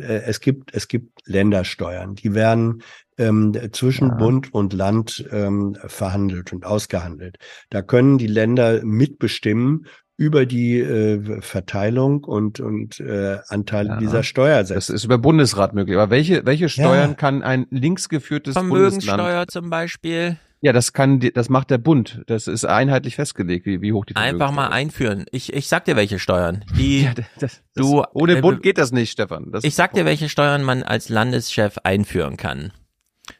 äh, 0.00 0.22
es 0.26 0.40
gibt 0.40 0.74
es 0.74 0.88
gibt 0.88 1.20
Ländersteuern, 1.26 2.14
die 2.16 2.34
werden 2.34 2.82
ähm, 3.18 3.52
zwischen 3.72 4.16
Bund 4.16 4.52
und 4.52 4.72
Land 4.72 5.24
ähm, 5.30 5.76
verhandelt 5.86 6.52
und 6.52 6.64
ausgehandelt. 6.66 7.36
Da 7.70 7.82
können 7.82 8.18
die 8.18 8.26
Länder 8.26 8.80
mitbestimmen 8.82 9.86
über 10.16 10.44
die 10.44 10.80
äh, 10.80 11.40
Verteilung 11.40 12.24
und 12.24 12.58
und 12.60 12.98
äh, 12.98 13.38
Anteile 13.48 13.90
Ja. 13.90 13.96
dieser 13.98 14.22
Steuersätze. 14.24 14.74
Das 14.74 14.90
ist 14.90 15.04
über 15.04 15.18
Bundesrat 15.18 15.72
möglich. 15.74 15.96
Aber 15.96 16.10
welche, 16.10 16.44
welche 16.44 16.68
Steuern 16.68 17.16
kann 17.16 17.42
ein 17.42 17.66
linksgeführtes 17.70 18.54
Bundesland? 18.54 19.04
Vermögenssteuer 19.04 19.46
zum 19.46 19.70
Beispiel. 19.70 20.36
Ja, 20.64 20.72
das 20.72 20.92
kann, 20.92 21.18
das 21.18 21.48
macht 21.48 21.70
der 21.70 21.78
Bund. 21.78 22.22
Das 22.28 22.46
ist 22.46 22.64
einheitlich 22.64 23.16
festgelegt, 23.16 23.66
wie, 23.66 23.82
wie 23.82 23.92
hoch 23.92 24.04
die 24.04 24.14
Einfach 24.14 24.52
mal 24.52 24.68
einführen. 24.68 25.26
Ich, 25.32 25.52
ich 25.52 25.66
sag 25.66 25.86
dir, 25.86 25.96
welche 25.96 26.20
Steuern. 26.20 26.64
Die, 26.76 27.10
das, 27.40 27.62
du, 27.74 28.04
ohne 28.14 28.38
äh, 28.38 28.40
Bund 28.40 28.62
geht 28.62 28.78
das 28.78 28.92
nicht, 28.92 29.10
Stefan. 29.10 29.50
Das 29.50 29.64
ich 29.64 29.74
sag 29.74 29.92
dir, 29.92 30.04
welche 30.04 30.28
Steuern 30.28 30.62
man 30.62 30.84
als 30.84 31.08
Landeschef 31.08 31.78
einführen 31.82 32.36
kann. 32.36 32.72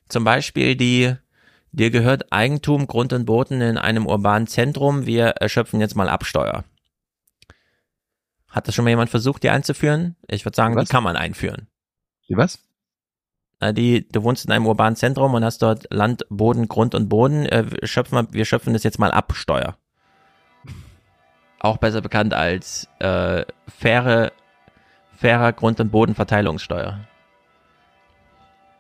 Zum 0.09 0.25
Beispiel 0.25 0.75
die, 0.75 1.15
dir 1.71 1.91
gehört 1.93 2.33
Eigentum, 2.33 2.89
Grund 2.89 3.13
und 3.13 3.25
Boden 3.25 3.61
in 3.61 3.79
einem 3.79 4.07
urbanen 4.07 4.49
Zentrum. 4.49 5.07
Wir 5.07 5.27
erschöpfen 5.27 5.81
jetzt 5.81 5.95
mal 5.95 6.09
Absteuer. 6.09 6.65
Hat 8.49 8.67
das 8.67 8.75
schon 8.75 8.85
mal 8.85 8.91
jemand 8.91 9.11
versucht, 9.11 9.45
die 9.45 9.51
einzuführen? 9.51 10.17
Ich 10.27 10.45
würde 10.45 10.57
sagen, 10.57 10.75
Was? 10.75 10.89
die 10.89 10.93
kann 10.93 11.05
man 11.05 11.15
einführen. 11.15 11.69
Die 12.29 12.37
was? 12.37 12.59
Äh, 13.63 13.73
Die, 13.73 14.07
du 14.09 14.23
wohnst 14.25 14.45
in 14.45 14.51
einem 14.53 14.67
urbanen 14.67 14.97
Zentrum 14.97 15.35
und 15.35 15.45
hast 15.45 15.63
dort 15.63 15.87
Land, 15.91 16.25
Boden, 16.29 16.69
Grund 16.69 16.95
und 16.95 17.09
Boden. 17.09 17.47
Äh, 17.47 17.65
wir 17.71 17.87
schöpfen, 17.89 18.17
wir- 18.19 18.33
wir 18.33 18.45
schöpfen 18.45 18.73
das 18.73 18.83
jetzt 18.83 18.99
mal 18.99 19.11
ab, 19.13 19.33
Steuer. 19.35 19.77
Auch 21.61 21.77
besser 21.77 22.01
bekannt 22.01 22.35
als 22.35 22.89
äh, 22.99 23.45
faire, 23.69 24.33
fairer 25.17 25.53
Grund- 25.53 25.79
und 25.81 25.91
Bodenverteilungssteuer. 25.93 26.99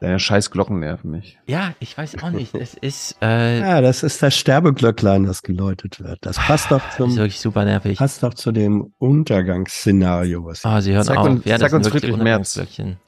Deine 0.00 0.18
scheiß 0.18 0.50
Glocken 0.50 0.80
nerven 0.80 1.12
mich. 1.12 1.38
Ja, 1.46 1.74
ich 1.78 1.96
weiß 1.96 2.20
auch 2.24 2.30
nicht. 2.30 2.56
Es 2.56 2.74
ist, 2.74 3.16
äh, 3.22 3.60
Ja, 3.60 3.80
das 3.80 4.02
ist 4.02 4.20
das 4.20 4.36
Sterbeglöcklein, 4.36 5.22
das 5.22 5.42
geläutet 5.42 6.00
wird. 6.00 6.18
Das 6.22 6.38
passt 6.38 6.72
doch 6.72 6.82
zum, 6.96 7.10
ist 7.10 7.16
wirklich 7.18 7.38
super 7.40 7.64
nervig. 7.64 7.98
passt 7.98 8.24
doch 8.24 8.34
zu 8.34 8.50
dem 8.50 8.92
Untergangsszenario. 8.98 10.44
Was 10.44 10.64
Ah, 10.64 10.80
sie 10.80 10.92
hören 10.92 11.04
Sag 11.04 11.18
auf. 11.18 11.28
uns- 11.28 11.44
ja, 11.44 11.56
sag 11.56 11.72
uns 11.72 11.84
wirklich 11.86 12.02
Friedrich 12.10 12.20
Merz. 12.24 12.56
Untergangsglöckchen. 12.56 12.98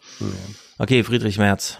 Okay, 0.77 1.05
Friedrich 1.05 1.39
Merz. 1.39 1.79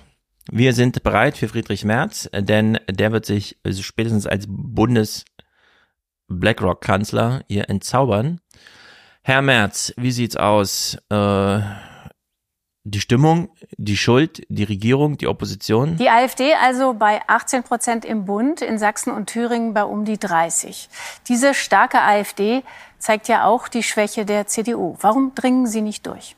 Wir 0.53 0.73
sind 0.73 1.03
bereit 1.03 1.37
für 1.37 1.49
Friedrich 1.49 1.85
Merz, 1.85 2.31
denn 2.33 2.79
der 2.89 3.11
wird 3.11 3.27
sich 3.27 3.59
spätestens 3.81 4.25
als 4.25 4.47
Bundes 4.49 5.25
BlackRock-Kanzler 6.29 7.43
hier 7.49 7.69
entzaubern. 7.69 8.41
Herr 9.23 9.43
Merz, 9.43 9.93
wie 9.97 10.13
sieht's 10.13 10.37
aus? 10.37 10.97
Äh, 11.11 11.59
die 12.85 13.01
Stimmung, 13.01 13.49
die 13.79 13.97
Schuld, 13.97 14.47
die 14.49 14.63
Regierung, 14.63 15.19
die 15.19 15.27
Opposition? 15.27 15.97
Die 15.97 16.11
AfD 16.11 16.55
also 16.55 16.95
bei 16.95 17.21
18 17.27 17.65
Prozent 17.65 18.05
im 18.05 18.27
Bund, 18.27 18.63
in 18.63 18.79
Sachsen 18.79 19.13
und 19.13 19.27
Thüringen 19.27 19.75
bei 19.75 19.83
um 19.83 20.05
die 20.05 20.19
30. 20.19 20.89
Diese 21.27 21.53
starke 21.53 22.01
AfD 22.01 22.63
zeigt 22.99 23.27
ja 23.27 23.45
auch 23.45 23.67
die 23.67 23.83
Schwäche 23.83 24.25
der 24.25 24.47
CDU. 24.47 24.97
Warum 25.01 25.35
dringen 25.35 25.67
sie 25.67 25.81
nicht 25.81 26.07
durch? 26.07 26.37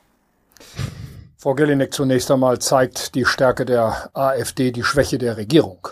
Frau 1.46 1.54
Gellinek, 1.54 1.94
zunächst 1.94 2.28
einmal 2.32 2.58
zeigt 2.58 3.14
die 3.14 3.24
Stärke 3.24 3.64
der 3.64 4.10
AfD 4.14 4.72
die 4.72 4.82
Schwäche 4.82 5.16
der 5.16 5.36
Regierung. 5.36 5.86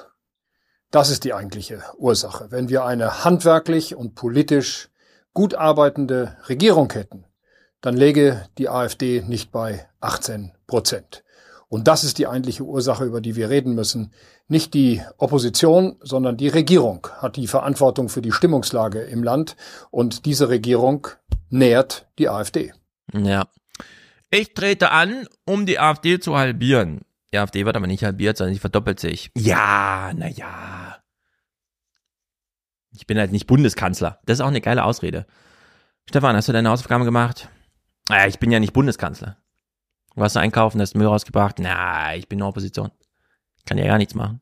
Das 0.91 1.11
ist 1.11 1.23
die 1.23 1.33
eigentliche 1.33 1.81
Ursache. 1.97 2.49
Wenn 2.51 2.69
wir 2.71 2.85
eine 2.85 3.23
handwerklich 3.23 3.95
und 3.95 4.17
politisch 4.17 4.91
gut 5.33 5.55
arbeitende 5.55 6.37
Regierung 6.49 6.93
hätten, 6.93 7.25
dann 7.83 7.97
läge 7.97 8.49
die 8.59 8.69
AfD 8.69 9.23
nicht 9.23 9.53
bei 9.53 9.87
18 10.01 10.51
Prozent. 10.67 11.23
Und 11.69 11.87
das 11.87 12.03
ist 12.03 12.19
die 12.19 12.27
eigentliche 12.27 12.65
Ursache, 12.65 13.05
über 13.05 13.21
die 13.21 13.37
wir 13.37 13.49
reden 13.49 13.77
müssen. 13.77 14.13
Nicht 14.49 14.75
die 14.75 15.03
Opposition, 15.19 15.95
sondern 16.01 16.37
die 16.37 16.49
Regierung 16.49 17.07
hat 17.19 17.37
die 17.37 17.47
Verantwortung 17.47 18.09
für 18.09 18.23
die 18.23 18.33
Stimmungslage 18.33 19.03
im 19.03 19.23
Land. 19.23 19.55
Und 19.93 20.27
diese 20.27 20.49
Regierung 20.49 21.07
nährt 21.49 22.09
die 22.19 22.29
AfD. 22.29 22.73
Ja. 23.13 23.47
Ich 24.35 24.53
trete 24.53 24.91
an, 24.91 25.29
um 25.45 25.65
die 25.65 25.79
AfD 25.79 26.19
zu 26.19 26.37
halbieren. 26.37 27.03
Die 27.33 27.39
AfD 27.39 27.65
wird 27.65 27.77
aber 27.77 27.87
nicht 27.87 28.03
halbiert, 28.03 28.37
sondern 28.37 28.53
sie 28.53 28.59
verdoppelt 28.59 28.99
sich. 28.99 29.31
Ja, 29.37 30.11
na 30.13 30.29
ja. 30.29 30.97
Ich 32.91 33.07
bin 33.07 33.17
halt 33.17 33.31
nicht 33.31 33.47
Bundeskanzler. 33.47 34.19
Das 34.27 34.39
ist 34.39 34.41
auch 34.41 34.49
eine 34.49 34.61
geile 34.61 34.83
Ausrede. 34.83 35.27
Stefan, 36.09 36.35
hast 36.35 36.49
du 36.49 36.53
deine 36.53 36.69
Hausaufgaben 36.69 37.05
gemacht? 37.05 37.49
Ah, 38.09 38.27
ich 38.27 38.41
bin 38.41 38.51
ja 38.51 38.59
nicht 38.59 38.73
Bundeskanzler. 38.73 39.37
Du 40.17 40.21
warst 40.21 40.35
du 40.35 40.41
einkaufen, 40.41 40.81
hast 40.81 40.97
Müll 40.97 41.07
rausgebracht? 41.07 41.61
Na, 41.61 42.17
ich 42.17 42.29
bin 42.29 42.41
nur 42.41 42.49
Opposition. 42.49 42.91
Ich 43.59 43.65
kann 43.65 43.79
ja 43.79 43.87
gar 43.87 43.99
nichts 43.99 44.17
machen. 44.17 44.41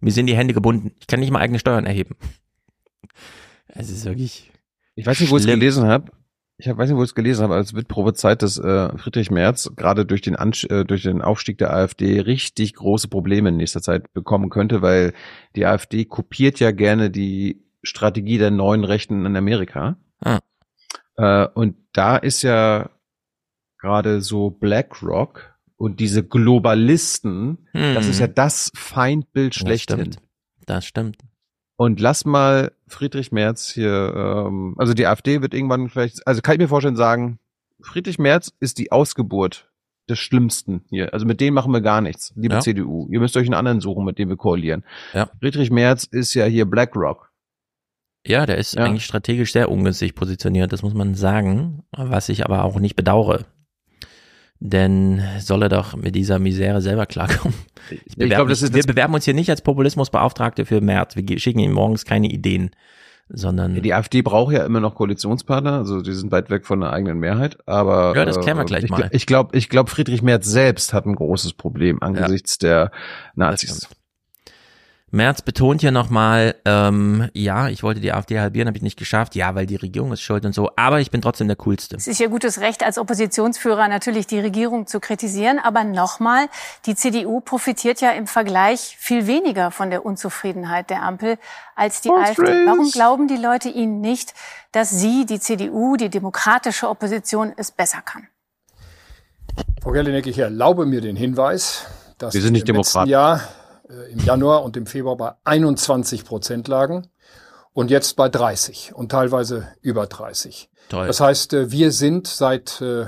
Mir 0.00 0.12
sind 0.12 0.26
die 0.26 0.36
Hände 0.36 0.54
gebunden. 0.54 0.92
Ich 1.00 1.08
kann 1.08 1.18
nicht 1.18 1.32
mal 1.32 1.40
eigene 1.40 1.58
Steuern 1.58 1.84
erheben. 1.86 2.16
Es 3.74 3.88
ist 3.90 4.04
wirklich. 4.04 4.52
Ich 4.94 5.06
weiß 5.06 5.18
nicht, 5.18 5.30
wo 5.30 5.36
ich 5.38 5.44
es 5.44 5.46
gelesen 5.46 5.86
habe. 5.86 6.12
Ich 6.64 6.76
weiß 6.76 6.88
nicht, 6.88 6.96
wo 6.96 7.02
ich 7.02 7.10
es 7.10 7.14
gelesen 7.16 7.42
habe, 7.42 7.54
aber 7.54 7.60
es 7.62 7.74
wird 7.74 7.88
prophezeit, 7.88 8.40
dass 8.42 8.56
äh, 8.56 8.96
Friedrich 8.96 9.32
Merz 9.32 9.72
gerade 9.74 10.06
durch 10.06 10.20
den 10.20 10.36
Ansch 10.36 10.64
äh, 10.66 10.84
durch 10.84 11.02
den 11.02 11.20
Aufstieg 11.20 11.58
der 11.58 11.72
AfD 11.74 12.20
richtig 12.20 12.74
große 12.74 13.08
Probleme 13.08 13.48
in 13.48 13.56
nächster 13.56 13.82
Zeit 13.82 14.12
bekommen 14.12 14.48
könnte, 14.48 14.80
weil 14.80 15.12
die 15.56 15.66
AfD 15.66 16.04
kopiert 16.04 16.60
ja 16.60 16.70
gerne 16.70 17.10
die 17.10 17.64
Strategie 17.82 18.38
der 18.38 18.52
neuen 18.52 18.84
Rechten 18.84 19.26
in 19.26 19.34
Amerika. 19.36 19.96
Ah. 20.20 20.38
Äh, 21.16 21.48
und 21.54 21.74
da 21.92 22.16
ist 22.16 22.42
ja 22.42 22.90
gerade 23.78 24.20
so 24.20 24.50
BlackRock 24.50 25.56
und 25.76 25.98
diese 25.98 26.22
Globalisten, 26.22 27.66
Hm. 27.72 27.94
das 27.94 28.06
ist 28.06 28.20
ja 28.20 28.28
das 28.28 28.70
Feindbild 28.76 29.54
Das 29.56 29.60
schlechthin. 29.60 29.98
stimmt. 29.98 30.18
Das 30.66 30.84
stimmt. 30.86 31.16
Und 31.76 32.00
lass 32.00 32.24
mal 32.24 32.72
Friedrich 32.86 33.32
Merz 33.32 33.68
hier, 33.70 34.12
ähm, 34.14 34.74
also 34.78 34.94
die 34.94 35.06
AfD 35.06 35.42
wird 35.42 35.54
irgendwann 35.54 35.88
vielleicht, 35.88 36.26
also 36.26 36.40
kann 36.42 36.54
ich 36.54 36.60
mir 36.60 36.68
vorstellen, 36.68 36.96
sagen, 36.96 37.38
Friedrich 37.80 38.18
Merz 38.18 38.52
ist 38.60 38.78
die 38.78 38.92
Ausgeburt 38.92 39.68
des 40.08 40.18
Schlimmsten 40.18 40.84
hier. 40.90 41.12
Also 41.12 41.26
mit 41.26 41.40
denen 41.40 41.54
machen 41.54 41.72
wir 41.72 41.80
gar 41.80 42.00
nichts, 42.00 42.32
liebe 42.36 42.54
Ja. 42.54 42.60
CDU. 42.60 43.08
Ihr 43.10 43.20
müsst 43.20 43.36
euch 43.36 43.46
einen 43.46 43.54
anderen 43.54 43.80
suchen, 43.80 44.04
mit 44.04 44.18
dem 44.18 44.28
wir 44.28 44.36
koalieren. 44.36 44.84
Ja. 45.14 45.30
Friedrich 45.40 45.70
Merz 45.70 46.04
ist 46.04 46.34
ja 46.34 46.44
hier 46.44 46.66
BlackRock. 46.66 47.30
Ja, 48.24 48.46
der 48.46 48.58
ist 48.58 48.74
Ja. 48.74 48.84
eigentlich 48.84 49.04
strategisch 49.04 49.52
sehr 49.52 49.68
ungünstig 49.70 50.14
positioniert, 50.14 50.72
das 50.72 50.82
muss 50.82 50.94
man 50.94 51.14
sagen, 51.14 51.82
was 51.90 52.28
ich 52.28 52.44
aber 52.44 52.64
auch 52.64 52.78
nicht 52.78 52.94
bedauere. 52.94 53.44
Denn 54.64 55.20
soll 55.40 55.64
er 55.64 55.68
doch 55.68 55.96
mit 55.96 56.14
dieser 56.14 56.38
Misere 56.38 56.80
selber 56.80 57.06
klarkommen. 57.06 57.56
Ich 57.90 58.16
Ich 58.16 58.30
glaube, 58.30 58.48
das 58.48 58.62
ist 58.62 58.74
wir 58.74 58.84
bewerben 58.84 59.12
uns 59.12 59.24
hier 59.24 59.34
nicht 59.34 59.50
als 59.50 59.60
Populismusbeauftragte 59.60 60.64
für 60.64 60.80
März. 60.80 61.16
Wir 61.16 61.38
schicken 61.40 61.58
ihm 61.58 61.72
morgens 61.72 62.04
keine 62.04 62.28
Ideen, 62.28 62.70
sondern 63.28 63.82
die 63.82 63.92
AfD 63.92 64.22
braucht 64.22 64.52
ja 64.52 64.64
immer 64.64 64.78
noch 64.78 64.94
Koalitionspartner, 64.94 65.72
also 65.78 66.00
die 66.00 66.12
sind 66.12 66.30
weit 66.30 66.48
weg 66.48 66.64
von 66.64 66.78
der 66.80 66.92
eigenen 66.92 67.18
Mehrheit, 67.18 67.58
aber 67.66 68.14
Ja, 68.14 68.24
das 68.24 68.38
klären 68.38 68.56
wir 68.56 68.64
gleich 68.64 68.84
ich, 68.84 68.90
mal. 68.90 69.08
Ich 69.10 69.26
glaube, 69.26 69.56
ich 69.58 69.68
glaube, 69.68 69.90
Friedrich 69.90 70.22
Merz 70.22 70.46
selbst 70.46 70.94
hat 70.94 71.06
ein 71.06 71.16
großes 71.16 71.54
Problem 71.54 72.00
angesichts 72.00 72.58
der 72.58 72.92
Nazis. 73.34 73.88
Merz 75.14 75.42
betont 75.42 75.82
hier 75.82 75.90
nochmal, 75.90 76.54
ähm, 76.64 77.28
ja, 77.34 77.68
ich 77.68 77.82
wollte 77.82 78.00
die 78.00 78.14
AfD 78.14 78.40
halbieren, 78.40 78.66
habe 78.66 78.78
ich 78.78 78.82
nicht 78.82 78.98
geschafft. 78.98 79.34
Ja, 79.34 79.54
weil 79.54 79.66
die 79.66 79.76
Regierung 79.76 80.10
ist 80.10 80.22
schuld 80.22 80.46
und 80.46 80.54
so. 80.54 80.70
Aber 80.76 81.00
ich 81.00 81.10
bin 81.10 81.20
trotzdem 81.20 81.48
der 81.48 81.56
Coolste. 81.56 81.96
Es 81.96 82.06
ist 82.06 82.18
Ihr 82.18 82.30
gutes 82.30 82.60
Recht 82.60 82.82
als 82.82 82.96
Oppositionsführer 82.96 83.88
natürlich 83.88 84.26
die 84.26 84.40
Regierung 84.40 84.86
zu 84.86 85.00
kritisieren. 85.00 85.58
Aber 85.62 85.84
nochmal, 85.84 86.46
die 86.86 86.94
CDU 86.94 87.40
profitiert 87.40 88.00
ja 88.00 88.12
im 88.12 88.26
Vergleich 88.26 88.96
viel 88.98 89.26
weniger 89.26 89.70
von 89.70 89.90
der 89.90 90.06
Unzufriedenheit 90.06 90.88
der 90.88 91.02
Ampel 91.02 91.36
als 91.76 92.00
die 92.00 92.08
Horse 92.08 92.30
AfD. 92.30 92.42
race. 92.44 92.66
Warum 92.66 92.90
glauben 92.90 93.28
die 93.28 93.36
Leute 93.36 93.68
Ihnen 93.68 94.00
nicht, 94.00 94.32
dass 94.72 94.88
Sie, 94.88 95.26
die 95.26 95.40
CDU, 95.40 95.96
die 95.96 96.08
demokratische 96.08 96.88
Opposition, 96.88 97.52
es 97.54 97.70
besser 97.70 98.00
kann? 98.00 98.28
Frau 99.82 99.90
Gellinek, 99.90 100.26
ich 100.26 100.38
erlaube 100.38 100.86
mir 100.86 101.02
den 101.02 101.16
Hinweis, 101.16 101.84
dass 102.16 102.32
Wir 102.32 102.40
sind 102.40 102.54
nicht 102.54 102.66
Demokraten. 102.66 103.10
Äh, 103.10 103.38
im 104.10 104.18
Januar 104.20 104.62
und 104.62 104.76
im 104.76 104.86
Februar 104.86 105.16
bei 105.16 105.32
21 105.44 106.24
Prozent 106.24 106.68
lagen 106.68 107.08
und 107.72 107.90
jetzt 107.90 108.16
bei 108.16 108.28
30 108.28 108.94
und 108.94 109.10
teilweise 109.10 109.68
über 109.80 110.06
30. 110.06 110.70
Toll. 110.88 111.06
Das 111.06 111.20
heißt, 111.20 111.52
äh, 111.54 111.70
wir 111.70 111.92
sind 111.92 112.26
seit 112.26 112.80
äh, 112.80 113.06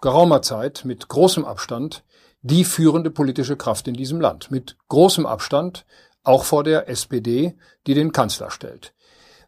geraumer 0.00 0.42
Zeit 0.42 0.84
mit 0.84 1.08
großem 1.08 1.44
Abstand 1.44 2.04
die 2.42 2.64
führende 2.64 3.10
politische 3.10 3.56
Kraft 3.56 3.88
in 3.88 3.94
diesem 3.94 4.20
Land. 4.20 4.50
Mit 4.50 4.76
großem 4.88 5.24
Abstand 5.24 5.86
auch 6.22 6.44
vor 6.44 6.62
der 6.62 6.88
SPD, 6.88 7.56
die 7.86 7.94
den 7.94 8.12
Kanzler 8.12 8.50
stellt. 8.50 8.94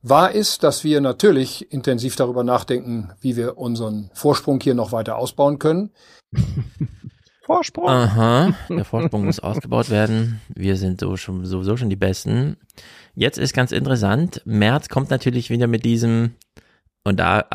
Wahr 0.02 0.32
ist, 0.32 0.62
dass 0.62 0.84
wir 0.84 1.00
natürlich 1.00 1.72
intensiv 1.72 2.16
darüber 2.16 2.44
nachdenken, 2.44 3.12
wie 3.20 3.36
wir 3.36 3.58
unseren 3.58 4.10
Vorsprung 4.14 4.60
hier 4.60 4.74
noch 4.74 4.92
weiter 4.92 5.16
ausbauen 5.16 5.58
können. 5.58 5.92
Vorsprung. 7.46 7.88
Aha, 7.88 8.54
der 8.68 8.84
Vorsprung 8.84 9.24
muss 9.24 9.38
ausgebaut 9.38 9.88
werden. 9.88 10.40
Wir 10.48 10.76
sind 10.76 11.00
so 11.00 11.16
schon, 11.16 11.46
sowieso 11.46 11.76
schon 11.76 11.90
die 11.90 11.96
Besten. 11.96 12.56
Jetzt 13.14 13.38
ist 13.38 13.54
ganz 13.54 13.70
interessant, 13.70 14.42
Merz 14.44 14.88
kommt 14.88 15.10
natürlich 15.10 15.48
wieder 15.48 15.68
mit 15.68 15.84
diesem, 15.84 16.34
und 17.04 17.20
da, 17.20 17.48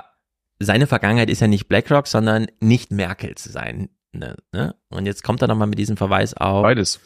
seine 0.60 0.88
Vergangenheit 0.88 1.30
ist 1.30 1.42
ja 1.42 1.48
nicht 1.48 1.68
BlackRock, 1.68 2.08
sondern 2.08 2.48
nicht 2.62 2.92
Merkel 2.92 3.36
zu 3.36 3.52
sein. 3.52 3.90
Ne, 4.14 4.38
ne? 4.54 4.76
Und 4.90 5.06
jetzt 5.06 5.24
kommt 5.24 5.42
er 5.42 5.50
nochmal 5.50 5.68
mit 5.68 5.78
diesem 5.78 5.98
Verweis 5.98 6.34
auf. 6.36 6.64
Beides. 6.64 7.02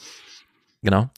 Genau. 0.83 1.09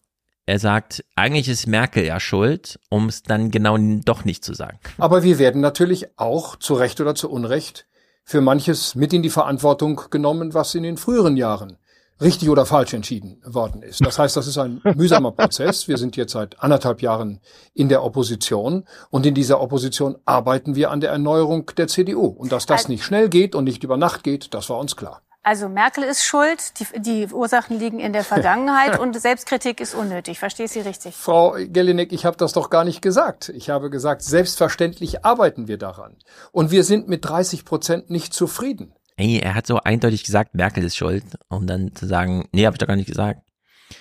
Er 0.45 0.59
sagt, 0.59 1.03
eigentlich 1.17 1.49
ist 1.49 1.67
Merkel 1.67 2.05
ja 2.05 2.21
schuld, 2.21 2.79
um 2.89 3.09
es 3.09 3.23
dann 3.23 3.51
genau 3.51 3.77
doch 3.77 4.23
nicht 4.23 4.45
zu 4.45 4.53
sagen. 4.53 4.79
Aber 4.97 5.21
wir 5.23 5.37
werden 5.37 5.59
natürlich 5.59 6.17
auch, 6.17 6.55
zu 6.55 6.75
Recht 6.75 7.01
oder 7.01 7.13
zu 7.13 7.29
Unrecht, 7.29 7.87
für 8.27 8.41
manches 8.41 8.93
mit 8.93 9.13
in 9.13 9.23
die 9.23 9.29
Verantwortung 9.29 10.01
genommen, 10.09 10.53
was 10.53 10.75
in 10.75 10.83
den 10.83 10.97
früheren 10.97 11.37
Jahren 11.37 11.77
richtig 12.19 12.49
oder 12.49 12.65
falsch 12.65 12.93
entschieden 12.93 13.41
worden 13.45 13.81
ist. 13.81 14.05
Das 14.05 14.19
heißt, 14.19 14.35
das 14.35 14.47
ist 14.47 14.57
ein 14.57 14.81
mühsamer 14.95 15.31
Prozess. 15.31 15.87
Wir 15.87 15.97
sind 15.97 16.17
jetzt 16.17 16.33
seit 16.33 16.61
anderthalb 16.61 17.01
Jahren 17.01 17.39
in 17.73 17.87
der 17.87 18.03
Opposition 18.03 18.83
und 19.11 19.25
in 19.25 19.33
dieser 19.33 19.61
Opposition 19.61 20.17
arbeiten 20.25 20.75
wir 20.75 20.91
an 20.91 20.99
der 20.99 21.11
Erneuerung 21.11 21.71
der 21.77 21.87
CDU. 21.87 22.25
Und 22.25 22.51
dass 22.51 22.65
das 22.65 22.89
nicht 22.89 23.05
schnell 23.05 23.29
geht 23.29 23.55
und 23.55 23.63
nicht 23.63 23.85
über 23.85 23.95
Nacht 23.95 24.25
geht, 24.25 24.53
das 24.53 24.69
war 24.69 24.77
uns 24.77 24.97
klar. 24.97 25.21
Also 25.47 25.69
Merkel 25.69 26.03
ist 26.03 26.25
schuld, 26.25 26.73
die, 26.77 26.99
die 26.99 27.27
Ursachen 27.33 27.79
liegen 27.79 28.01
in 28.01 28.11
der 28.11 28.23
Vergangenheit 28.25 28.99
und 28.99 29.17
Selbstkritik 29.17 29.79
ist 29.79 29.95
unnötig. 29.95 30.39
Verstehe 30.39 30.65
ich 30.65 30.73
Sie 30.73 30.81
richtig? 30.81 31.15
Frau 31.15 31.55
Gellinek, 31.57 32.11
ich 32.11 32.25
habe 32.25 32.35
das 32.35 32.51
doch 32.51 32.69
gar 32.69 32.83
nicht 32.83 33.01
gesagt. 33.01 33.47
Ich 33.55 33.69
habe 33.69 33.89
gesagt, 33.89 34.23
selbstverständlich 34.23 35.23
arbeiten 35.23 35.69
wir 35.69 35.77
daran. 35.77 36.17
Und 36.51 36.71
wir 36.71 36.83
sind 36.83 37.07
mit 37.07 37.23
30 37.23 37.63
Prozent 37.63 38.09
nicht 38.09 38.33
zufrieden. 38.33 38.91
Ey, 39.15 39.39
er 39.39 39.55
hat 39.55 39.67
so 39.67 39.77
eindeutig 39.77 40.25
gesagt, 40.25 40.53
Merkel 40.53 40.83
ist 40.83 40.97
schuld, 40.97 41.23
um 41.47 41.65
dann 41.65 41.95
zu 41.95 42.07
sagen, 42.07 42.49
nee, 42.51 42.65
habe 42.65 42.73
ich 42.73 42.79
doch 42.79 42.87
gar 42.87 42.97
nicht 42.97 43.07
gesagt. 43.07 43.39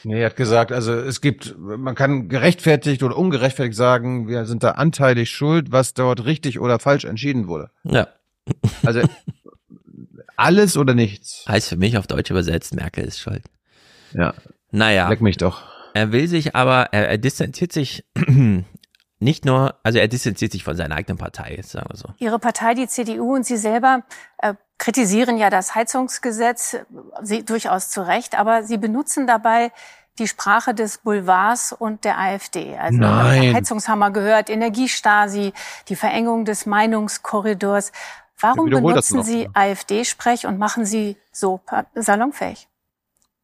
Nee, 0.02 0.23
er 0.23 0.27
hat 0.31 0.36
gesagt, 0.36 0.73
also 0.73 0.94
es 0.94 1.20
gibt, 1.20 1.55
man 1.56 1.94
kann 1.94 2.28
gerechtfertigt 2.28 3.05
oder 3.05 3.16
ungerechtfertigt 3.16 3.77
sagen, 3.77 4.27
wir 4.27 4.47
sind 4.47 4.64
da 4.64 4.73
anteilig 4.73 5.31
schuld, 5.31 5.70
was 5.70 5.94
dort 5.94 6.24
richtig 6.24 6.59
oder 6.59 6.81
falsch 6.81 7.05
entschieden 7.05 7.47
wurde. 7.47 7.70
Ja. 7.85 8.09
Also 8.85 9.02
alles 10.36 10.76
oder 10.76 10.94
nichts. 10.94 11.44
Heißt 11.48 11.68
für 11.68 11.76
mich 11.76 11.98
auf 11.98 12.06
Deutsch 12.06 12.30
übersetzt, 12.30 12.74
Merkel 12.74 13.04
ist 13.04 13.20
schuld. 13.20 13.42
Ja. 14.12 14.34
Naja. 14.70 15.08
Leck 15.08 15.20
mich 15.20 15.36
doch. 15.36 15.62
Er 15.94 16.12
will 16.12 16.28
sich 16.28 16.54
aber, 16.54 16.92
er, 16.92 17.08
er 17.08 17.18
distanziert 17.18 17.72
sich 17.72 18.04
nicht 19.18 19.44
nur, 19.44 19.74
also 19.82 19.98
er 19.98 20.08
distanziert 20.08 20.52
sich 20.52 20.64
von 20.64 20.76
seiner 20.76 20.96
eigenen 20.96 21.18
Partei, 21.18 21.58
sagen 21.62 21.86
wir 21.90 21.96
so. 21.96 22.08
Ihre 22.18 22.38
Partei, 22.38 22.74
die 22.74 22.86
CDU 22.86 23.34
und 23.34 23.46
Sie 23.46 23.56
selber 23.56 24.02
äh, 24.38 24.54
kritisieren 24.78 25.38
ja 25.38 25.48
das 25.48 25.74
Heizungsgesetz, 25.74 26.76
Sie 27.22 27.44
durchaus 27.44 27.88
zu 27.88 28.06
Recht, 28.06 28.38
aber 28.38 28.62
Sie 28.62 28.76
benutzen 28.76 29.26
dabei 29.26 29.72
die 30.18 30.28
Sprache 30.28 30.74
des 30.74 30.98
Boulevards 30.98 31.72
und 31.72 32.04
der 32.04 32.18
AfD. 32.18 32.76
Also 32.76 32.98
Nein. 32.98 33.54
Heizungshammer 33.54 34.10
gehört, 34.10 34.48
Energiestasi, 34.48 35.52
die 35.88 35.96
Verengung 35.96 36.44
des 36.44 36.66
Meinungskorridors. 36.66 37.92
Warum 38.40 38.68
benutzen. 38.70 39.22
Sie 39.22 39.48
AfD-Sprech 39.52 40.46
und 40.46 40.58
machen 40.58 40.84
Sie 40.84 41.16
so 41.32 41.60
salonfähig? 41.94 42.68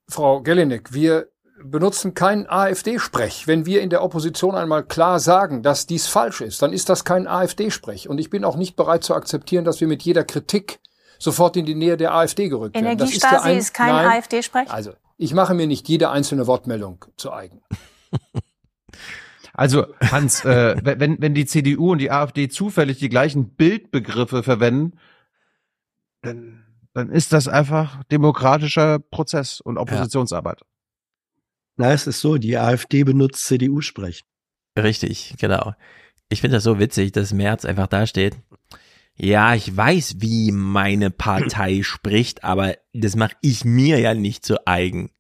Frau 0.09 0.41
Gellinek, 0.43 0.93
wir 0.93 1.29
benutzen 1.65 2.15
keinen 2.15 2.47
AfD-Sprech. 2.49 3.47
Wenn 3.47 3.67
wir 3.67 3.83
in 3.83 3.91
der 3.91 4.03
Opposition 4.03 4.55
einmal 4.55 4.83
klar 4.85 5.21
sagen, 5.21 5.63
dass 5.63 5.87
dies 5.87 6.07
falsch 6.09 6.41
ist, 6.41 6.61
dann 6.61 6.73
ist 6.73 6.89
das 6.89 7.05
kein 7.05 7.27
AfD-Sprech. 7.27 8.09
Und 8.09 8.19
ich 8.19 8.31
bin 8.31 8.45
auch 8.45 8.57
nicht 8.57 8.77
bereit 8.77 9.05
zu 9.05 9.15
akzeptieren, 9.15 9.65
dass 9.65 9.81
wir 9.81 9.89
mit 9.89 10.03
jeder 10.03 10.25
Kritik 10.25 10.81
sofort 11.19 11.57
in 11.57 11.65
die 11.65 11.75
Nähe 11.77 11.97
der 11.97 12.15
AfD 12.15 12.49
gerückt 12.49 12.75
werden. 12.75 12.87
Energiestasi 12.87 13.35
ja 13.35 13.43
ein- 13.43 13.59
ist 13.59 13.73
kein 13.75 13.95
AfD-Sprech? 13.95 14.71
Also, 14.71 14.93
ich 15.19 15.35
mache 15.35 15.55
mir 15.55 15.69
nicht 15.69 15.89
jede 15.89 16.11
einzelne 16.11 16.47
Wortmeldung 16.49 17.05
zu 17.17 17.33
eigen. 17.33 17.63
Also 19.53 19.87
Hans, 20.01 20.45
äh, 20.45 20.77
wenn, 20.83 21.21
wenn 21.21 21.35
die 21.35 21.47
CDU 21.47 21.93
und 21.93 21.99
die 21.99 22.11
AfD 22.11 22.49
zufällig 22.49 22.99
die 22.99 23.09
gleichen 23.09 23.55
Bildbegriffe 23.55 24.43
verwenden, 24.43 24.99
dann, 26.23 26.65
dann 26.95 27.11
ist 27.11 27.33
das 27.33 27.49
einfach 27.49 28.03
demokratischer 28.05 28.99
Prozess 28.99 29.61
und 29.61 29.79
Oppositionsarbeit. 29.79 30.63
Na, 31.77 31.93
es 31.93 32.07
ist 32.07 32.21
so, 32.21 32.37
die 32.37 32.57
AfD 32.57 33.05
benutzt 33.05 33.45
CDU-Sprech. 33.47 34.25
Richtig, 34.79 35.35
genau. 35.39 35.75
Ich 36.29 36.41
finde 36.41 36.57
das 36.57 36.65
so 36.65 36.79
witzig, 36.79 37.13
dass 37.13 37.33
Merz 37.33 37.65
einfach 37.65 37.89
da 37.89 38.07
steht. 38.07 38.37
Ja, 39.17 39.55
ich 39.55 39.77
weiß, 39.77 40.17
wie 40.19 40.53
meine 40.53 41.11
Partei 41.11 41.83
spricht, 41.83 42.45
aber 42.45 42.77
das 42.95 43.17
mache 43.17 43.37
ich 43.43 43.65
mir 43.65 43.99
ja 44.01 44.15
nicht 44.15 44.45
zu 44.45 44.67
eigen. 44.67 45.11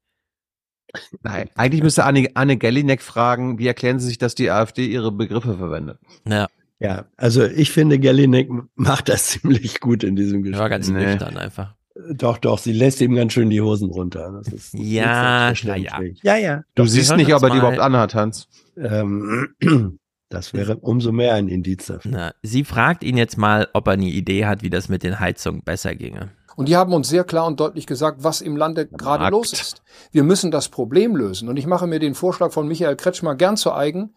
Nein, 1.22 1.48
eigentlich 1.54 1.82
müsste 1.82 2.04
Anne, 2.04 2.28
Anne 2.34 2.56
Gellinek 2.56 3.02
fragen, 3.02 3.58
wie 3.58 3.66
erklären 3.66 3.98
Sie 3.98 4.06
sich, 4.08 4.18
dass 4.18 4.34
die 4.34 4.50
AfD 4.50 4.86
ihre 4.86 5.12
Begriffe 5.12 5.56
verwendet? 5.56 5.98
Ja. 6.26 6.48
Ja, 6.80 7.04
also 7.16 7.44
ich 7.44 7.70
finde, 7.70 8.00
Gellinek 8.00 8.50
macht 8.74 9.08
das 9.08 9.26
ziemlich 9.28 9.78
gut 9.80 10.02
in 10.02 10.16
diesem 10.16 10.42
Gespräch. 10.42 10.60
War 10.60 10.68
ganz 10.68 10.88
nüchtern 10.88 11.36
einfach. 11.36 11.74
Doch, 12.12 12.38
doch, 12.38 12.58
sie 12.58 12.72
lässt 12.72 13.00
ihm 13.00 13.14
ganz 13.14 13.32
schön 13.34 13.50
die 13.50 13.60
Hosen 13.60 13.90
runter. 13.90 14.32
Das 14.42 14.52
ist 14.52 14.74
Ja, 14.74 15.52
selbstverständlich. 15.54 16.20
ja, 16.22 16.36
ja. 16.36 16.56
Du 16.74 16.82
Doch, 16.82 16.86
siehst 16.88 17.14
nicht, 17.16 17.32
ob 17.34 17.42
er 17.42 17.50
die 17.50 17.58
überhaupt 17.58 17.78
anhat, 17.78 18.14
Hans. 18.14 18.48
Ähm, 18.76 19.54
das 20.28 20.54
wäre 20.54 20.76
umso 20.78 21.12
mehr 21.12 21.34
ein 21.34 21.48
Indiz 21.48 21.86
dafür. 21.86 22.10
Na, 22.10 22.34
sie 22.42 22.64
fragt 22.64 23.04
ihn 23.04 23.16
jetzt 23.16 23.36
mal, 23.38 23.68
ob 23.74 23.86
er 23.86 23.92
eine 23.92 24.06
Idee 24.06 24.46
hat, 24.46 24.62
wie 24.62 24.70
das 24.70 24.88
mit 24.88 25.02
den 25.02 25.20
Heizungen 25.20 25.62
besser 25.62 25.94
ginge. 25.94 26.30
Und 26.56 26.68
die 26.68 26.76
haben 26.76 26.92
uns 26.92 27.08
sehr 27.08 27.24
klar 27.24 27.46
und 27.46 27.60
deutlich 27.60 27.86
gesagt, 27.86 28.24
was 28.24 28.40
im 28.40 28.56
Lande 28.56 28.86
gerade 28.86 29.28
los 29.30 29.52
ist. 29.52 29.82
Wir 30.10 30.22
müssen 30.22 30.50
das 30.50 30.68
Problem 30.68 31.16
lösen. 31.16 31.48
Und 31.48 31.56
ich 31.56 31.66
mache 31.66 31.86
mir 31.86 31.98
den 31.98 32.14
Vorschlag 32.14 32.52
von 32.52 32.68
Michael 32.68 32.96
Kretschmer 32.96 33.34
gern 33.34 33.56
zu 33.56 33.72
eigen, 33.72 34.14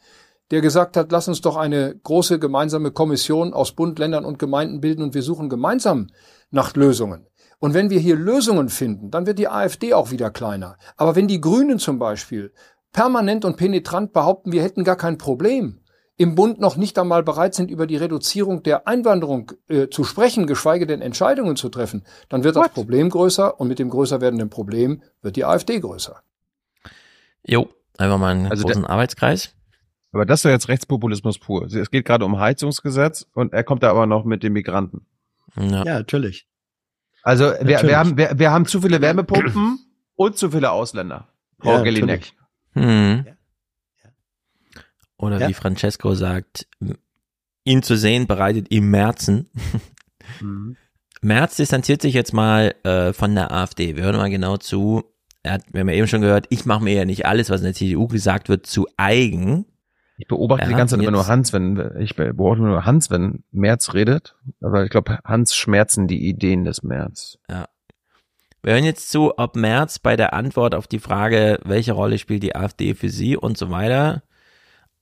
der 0.52 0.62
gesagt 0.62 0.96
hat, 0.98 1.12
lass 1.12 1.28
uns 1.28 1.42
doch 1.42 1.56
eine 1.56 1.96
große 1.96 2.40
gemeinsame 2.40 2.92
Kommission 2.92 3.54
aus 3.54 3.72
Bund, 3.72 3.98
Ländern 3.98 4.26
und 4.26 4.38
Gemeinden 4.38 4.80
bilden 4.80 5.02
und 5.02 5.14
wir 5.14 5.24
suchen 5.24 5.50
gemeinsam 5.50 6.08
nach 6.52 6.76
Lösungen. 6.76 7.28
Und 7.60 7.74
wenn 7.74 7.90
wir 7.90 8.00
hier 8.00 8.16
Lösungen 8.16 8.70
finden, 8.70 9.10
dann 9.10 9.26
wird 9.26 9.40
die 9.40 9.48
AfD 9.48 9.94
auch 9.94 10.12
wieder 10.12 10.30
kleiner. 10.30 10.78
Aber 10.98 11.16
wenn 11.16 11.28
die 11.28 11.42
Grünen 11.42 11.80
zum 11.80 11.98
Beispiel 11.98 12.54
permanent 12.92 13.44
und 13.44 13.58
penetrant 13.58 14.14
behaupten, 14.14 14.52
wir 14.52 14.62
hätten 14.62 14.84
gar 14.84 14.98
kein 14.98 15.18
Problem, 15.18 15.80
im 16.18 16.36
Bund 16.36 16.60
noch 16.60 16.78
nicht 16.78 16.98
einmal 16.98 17.24
bereit 17.24 17.56
sind, 17.56 17.70
über 17.70 17.88
die 17.88 17.98
Reduzierung 17.98 18.64
der 18.64 18.88
Einwanderung 18.88 19.52
äh, 19.68 19.90
zu 19.90 20.04
sprechen, 20.04 20.48
geschweige 20.48 20.88
denn 20.88 21.02
Entscheidungen 21.02 21.56
zu 21.56 21.70
treffen, 21.70 22.06
dann 22.30 22.44
wird 22.44 22.56
das 22.56 22.70
Problem 22.70 23.10
größer 23.10 23.60
und 23.60 23.68
mit 23.68 23.80
dem 23.80 23.90
größer 23.90 24.22
werdenden 24.22 24.50
Problem 24.50 25.02
wird 25.22 25.36
die 25.36 25.46
AfD 25.46 25.80
größer. 25.80 26.22
Jo, 27.44 27.70
einfach 27.98 28.18
mal 28.18 28.32
einen 28.32 28.48
Also 28.48 28.66
großen 28.66 28.86
Arbeitskreis. 28.86 29.54
Aber 30.14 30.26
das 30.26 30.40
ist 30.40 30.44
ja 30.46 30.52
jetzt 30.52 30.70
Rechtspopulismus 30.70 31.40
pur. 31.40 31.66
Es 31.66 31.92
geht 31.92 32.06
gerade 32.06 32.24
um 32.24 32.40
Heizungsgesetz 32.40 33.28
und 33.34 33.52
er 33.52 33.66
kommt 33.66 33.84
da 33.84 33.90
aber 33.90 34.06
noch 34.06 34.24
mit 34.24 34.44
den 34.44 34.54
Migranten. 34.54 35.06
Ja, 35.58 35.84
natürlich. 35.84 36.48
Also 37.22 37.46
wir, 37.46 37.52
Natürlich. 37.52 37.84
wir, 37.84 37.98
haben, 37.98 38.18
wir, 38.18 38.32
wir 38.36 38.52
haben 38.52 38.66
zu 38.66 38.82
viele 38.82 39.02
Wärmepumpen 39.02 39.80
und 40.16 40.38
zu 40.38 40.52
viele 40.52 40.72
Ausländer. 40.72 41.28
Frau 41.60 41.78
Ja, 41.78 41.82
Gellinek. 41.82 42.34
Hm. 42.74 43.26
Oder 45.18 45.40
Ja. 45.40 45.50
wie 45.50 45.54
Francesco 45.54 46.14
sagt, 46.16 46.68
ihn 47.64 47.84
zu 47.84 47.96
sehen 47.96 48.28
bereitet 48.28 48.68
ihm 48.72 48.90
Merzen. 48.90 49.50
Mhm. 50.42 50.76
Merz 51.22 51.56
distanziert 51.56 52.02
sich 52.02 52.16
jetzt 52.16 52.34
mal 52.34 52.74
äh, 52.84 53.14
von 53.14 53.36
der 53.36 53.52
AfD. 53.52 53.96
Wir 53.96 54.04
hören 54.06 54.16
mal 54.16 54.30
genau 54.32 54.58
zu. 54.58 55.04
Er 55.44 55.54
hat, 55.54 55.62
wir 55.72 55.82
haben 55.82 55.90
ja 55.90 55.96
eben 55.96 56.08
schon 56.08 56.22
gehört, 56.22 56.48
ich 56.50 56.66
mache 56.66 56.84
mir 56.84 56.94
ja 56.96 57.06
nicht 57.06 57.28
alles, 57.28 57.52
was 57.52 57.62
in 57.62 57.66
der 57.66 57.74
CDU 57.76 58.08
gesagt 58.08 58.50
wird, 58.50 58.66
zu 58.66 58.88
eigen. 58.98 59.66
Ich 60.18 60.28
beobachte 60.28 60.64
Er 60.64 60.70
die 60.70 60.74
ganze 60.76 60.96
Zeit 60.96 61.04
immer 61.04 61.12
nur 61.12 61.28
Hans, 61.28 61.54
wenn 61.54 61.92
ich 62.00 62.16
beobachte 62.16 62.64
nur 62.64 62.86
Hans, 62.86 63.12
wenn 63.12 63.44
Merz 63.52 63.94
redet. 63.94 64.36
Aber 64.62 64.84
ich 64.84 64.90
glaube, 64.90 65.20
Hans 65.24 65.56
schmerzen 65.56 66.08
die 66.08 66.28
Ideen 66.28 66.66
des 66.66 66.82
Merz. 66.82 67.38
Ja. 67.50 67.68
Wir 68.64 68.74
hören 68.74 68.84
jetzt 68.84 69.12
zu, 69.12 69.38
ob 69.38 69.56
Merz 69.56 70.00
bei 70.00 70.16
der 70.16 70.34
Antwort 70.34 70.74
auf 70.74 70.88
die 70.88 70.98
Frage, 71.00 71.60
welche 71.64 71.92
Rolle 71.94 72.18
spielt 72.18 72.42
die 72.42 72.56
AfD 72.56 72.96
für 72.96 73.10
Sie 73.10 73.38
und 73.38 73.60
so 73.60 73.70
weiter, 73.70 74.24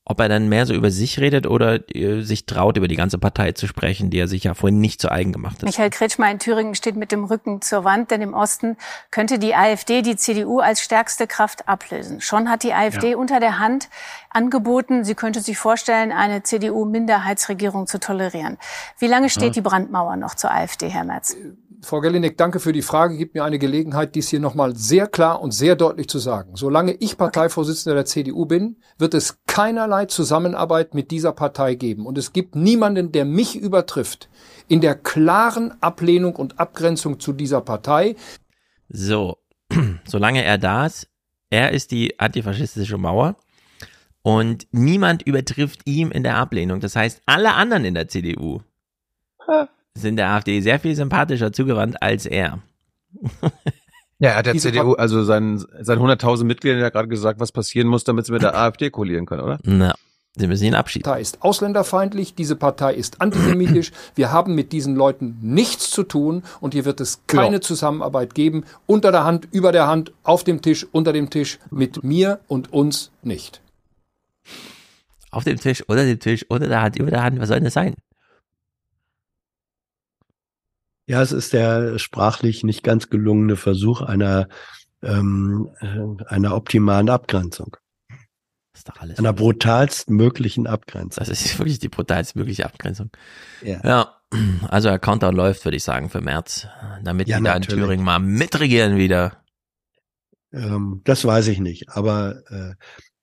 ob 0.05 0.19
er 0.19 0.27
dann 0.27 0.49
mehr 0.49 0.65
so 0.65 0.73
über 0.73 0.91
sich 0.91 1.19
redet 1.19 1.47
oder 1.47 1.80
äh, 1.95 2.21
sich 2.21 2.45
traut, 2.45 2.75
über 2.77 2.88
die 2.89 2.95
ganze 2.97 3.17
Partei 3.17 3.53
zu 3.53 3.67
sprechen, 3.67 4.09
die 4.09 4.19
er 4.19 4.27
sich 4.27 4.43
ja 4.43 4.53
vorhin 4.53 4.80
nicht 4.80 4.99
zu 5.01 5.09
eigen 5.11 5.31
gemacht 5.31 5.57
hat. 5.57 5.63
Michael 5.63 5.89
Kretschmer 5.91 6.30
in 6.30 6.39
Thüringen 6.39 6.75
steht 6.75 6.95
mit 6.97 7.11
dem 7.13 7.23
Rücken 7.23 7.61
zur 7.61 7.84
Wand, 7.85 8.11
denn 8.11 8.21
im 8.21 8.34
Osten 8.34 8.75
könnte 9.11 9.39
die 9.39 9.55
AfD 9.55 10.01
die 10.01 10.17
CDU 10.17 10.59
als 10.59 10.81
stärkste 10.81 11.25
Kraft 11.25 11.69
ablösen. 11.69 12.19
Schon 12.19 12.49
hat 12.49 12.63
die 12.63 12.73
AfD 12.73 13.11
Ja. 13.11 13.17
unter 13.17 13.39
der 13.39 13.59
Hand 13.59 13.88
angeboten, 14.30 15.03
sie 15.05 15.15
könnte 15.15 15.39
sich 15.39 15.57
vorstellen, 15.57 16.11
eine 16.11 16.43
CDU-Minderheitsregierung 16.43 17.88
zu 17.88 17.99
tolerieren. 17.99 18.57
Wie 18.99 19.07
lange 19.07 19.30
steht 19.30 19.43
Ja. 19.43 19.49
die 19.51 19.61
Brandmauer 19.61 20.15
noch 20.17 20.35
zur 20.35 20.51
AfD, 20.51 20.89
Herr 20.89 21.03
Merz? 21.05 21.35
Frau 21.84 21.99
Gellinek, 21.99 22.38
danke 22.38 22.61
für 22.61 22.72
die 22.72 22.81
Frage. 22.81 23.18
Gibt 23.18 23.35
mir 23.35 23.43
eine 23.43 23.60
Gelegenheit, 23.60 24.15
dies 24.15 24.30
hier 24.30 24.39
nochmal 24.39 24.73
sehr 24.73 25.05
klar 25.05 25.41
und 25.41 25.51
sehr 25.51 25.76
deutlich 25.76 26.07
zu 26.07 26.18
sagen. 26.18 26.55
Solange 26.55 26.93
ich 26.93 27.18
Parteivorsitzender 27.18 27.95
der 27.95 28.05
CDU 28.05 28.45
bin, 28.45 28.77
wird 28.97 29.14
es 29.14 29.39
keinerlei 29.47 30.05
Zusammenarbeit 30.05 30.93
mit 30.93 31.11
dieser 31.11 31.34
Partei 31.34 31.76
geben. 31.76 32.05
Und 32.05 32.18
es 32.18 32.31
gibt 32.31 32.55
niemanden, 32.55 33.11
der 33.11 33.26
mich 33.26 33.57
übertrifft 33.57 34.30
in 34.69 34.80
der 34.80 34.95
klaren 34.95 35.73
Ablehnung 35.81 36.38
und 36.38 36.57
Abgrenzung 36.57 37.19
zu 37.19 37.34
dieser 37.34 37.60
Partei. 37.60 38.15
So, 38.88 39.38
solange 40.05 40.43
er 40.43 40.57
da 40.57 40.85
ist, 40.85 41.10
er 41.49 41.72
ist 41.72 41.91
die 41.91 42.18
antifaschistische 42.18 42.97
Mauer 42.97 43.35
und 44.22 44.68
niemand 44.72 45.23
übertrifft 45.23 45.81
ihm 45.84 46.11
in 46.11 46.23
der 46.23 46.38
Ablehnung. 46.38 46.80
Das 46.80 46.95
heißt, 46.95 47.22
alle 47.26 47.53
anderen 47.55 47.84
in 47.84 47.93
der 47.93 48.07
CDU 48.07 48.61
sind 49.95 50.18
der 50.18 50.30
AfD 50.30 50.61
sehr 50.61 50.80
viel 50.80 50.95
sympathischer 50.95 51.53
zugewandt 51.53 52.02
als 52.02 52.26
er. 52.26 52.60
Ja, 54.20 54.30
er 54.30 54.36
hat 54.38 54.45
der 54.45 54.53
Diese 54.53 54.72
CDU, 54.72 54.94
also 54.94 55.24
seinen, 55.24 55.60
seinen 55.82 56.02
100.000 56.02 56.45
Mitgliedern 56.45 56.80
ja 56.80 56.90
gerade 56.90 57.07
gesagt, 57.07 57.40
was 57.40 57.52
passieren 57.52 57.88
muss, 57.88 58.03
damit 58.03 58.26
sie 58.26 58.32
mit 58.32 58.41
der 58.41 58.56
AfD 58.57 58.90
koalieren 58.90 59.26
können, 59.26 59.41
oder? 59.41 59.60
Na, 59.64 59.94
sie 60.36 60.48
müssen 60.48 60.64
ihn 60.64 60.76
abschieben. 60.76 61.03
Partei 61.03 61.22
ist 61.22 61.41
ausländerfeindlich, 61.41 62.34
diese 62.34 62.56
Partei 62.56 62.94
ist 62.94 63.22
antisemitisch. 63.22 63.91
Wir 64.15 64.32
haben 64.32 64.56
mit 64.56 64.72
diesen 64.72 64.95
Leuten 64.95 65.38
nichts 65.41 65.91
zu 65.91 66.03
tun 66.03 66.44
und 66.61 66.74
hier 66.74 66.86
wird 66.86 67.02
es 67.02 67.22
keine 67.28 67.60
Zusammenarbeit 67.60 68.34
geben. 68.34 68.64
Unter 68.86 69.11
der 69.11 69.26
Hand, 69.26 69.48
über 69.52 69.72
der 69.72 69.88
Hand, 69.88 70.14
auf 70.24 70.44
dem 70.44 70.61
Tisch, 70.61 70.88
unter 70.91 71.11
dem 71.11 71.30
Tisch, 71.30 71.60
mit 71.70 72.03
mir 72.03 72.40
und 72.48 72.72
uns 72.72 73.11
nicht. 73.24 73.61
Auf 75.32 75.44
dem 75.44 75.60
Tisch, 75.60 75.84
unter 75.88 76.06
dem 76.06 76.20
Tisch, 76.20 76.45
unter 76.48 76.68
der 76.68 76.82
Hand, 76.82 76.95
über 76.98 77.10
der 77.10 77.24
Hand, 77.24 77.40
was 77.40 77.48
soll 77.49 77.57
denn 77.57 77.65
das 77.65 77.74
sein? 77.74 77.95
Ja, 81.05 81.21
es 81.21 81.31
ist 81.31 81.53
der 81.53 81.99
sprachlich 81.99 82.63
nicht 82.63 82.84
ganz 82.84 83.09
gelungene 83.09 83.55
Versuch 83.55 84.01
einer, 84.01 84.47
ähm, 85.01 85.69
äh, 85.81 86.23
einer 86.25 86.55
optimalen 86.55 87.09
Abgrenzung. 87.09 87.75
Das 88.09 88.80
ist 88.80 88.89
doch 88.89 88.99
alles. 89.01 89.19
Einer 89.19 89.34
brutalst 89.34 90.09
möglichen 90.09 90.65
Abgrenzung. 90.65 91.21
Das 91.23 91.30
ist 91.30 91.59
wirklich 91.59 91.80
die 91.80 91.89
brutalst 91.89 92.35
mögliche 92.35 92.65
Abgrenzung. 92.65 93.11
Ja. 93.61 93.81
ja. 93.84 94.15
Also 94.69 94.89
der 94.89 94.97
Countdown 94.97 95.35
läuft, 95.35 95.63
würde 95.63 95.77
ich 95.77 95.84
sagen, 95.84 96.09
für 96.09 96.21
März, 96.21 96.67
damit 97.03 97.27
Ja, 97.27 97.38
die 97.38 97.43
da 97.43 97.55
in. 97.55 97.61
Thüringen 97.61 98.03
mal 98.03 98.19
mitregieren 98.19 98.97
wieder. 98.97 99.43
Ähm, 100.51 101.01
das 101.03 101.23
weiß 101.25 101.47
ich 101.49 101.59
nicht. 101.59 101.89
Aber 101.89 102.41
äh, 102.49 102.73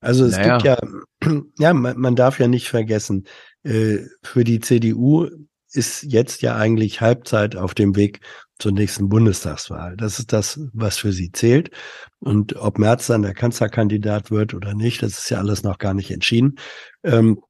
also 0.01 0.24
es 0.24 0.36
Naja. 0.36 0.59
gibt 0.59 0.65
ja, 0.65 1.32
ja, 1.59 1.74
man, 1.74 1.98
man 1.98 2.15
darf 2.15 2.39
ja 2.39 2.47
nicht 2.47 2.69
vergessen, 2.69 3.27
äh, 3.65 3.98
für 4.23 4.44
die 4.44 4.61
CDU 4.61 5.28
ist 5.73 6.03
jetzt 6.03 6.43
ja 6.43 6.57
eigentlich 6.57 7.01
Halbzeit 7.01 7.57
auf 7.57 7.75
dem 7.75 7.97
Weg 7.97 8.21
zur 8.59 8.73
nächsten 8.73 9.09
Bundestagswahl. 9.09 9.97
Das 9.97 10.19
ist 10.19 10.33
das, 10.33 10.61
was 10.73 10.99
für 10.99 11.13
sie 11.13 11.33
zählt. 11.33 11.71
Und 12.19 12.57
ob 12.57 12.79
Merz 12.79 13.07
dann 13.07 13.23
der 13.23 13.35
Kanzlerkandidat 13.35 14.31
wird 14.31 14.55
oder 14.55 14.75
nicht, 14.75 15.03
das 15.03 15.19
ist 15.19 15.31
ja 15.31 15.39
alles 15.39 15.63
noch 15.63 15.79
gar 15.79 15.95
nicht 15.95 16.11
entschieden. 16.11 16.57
Ähm, 17.03 17.41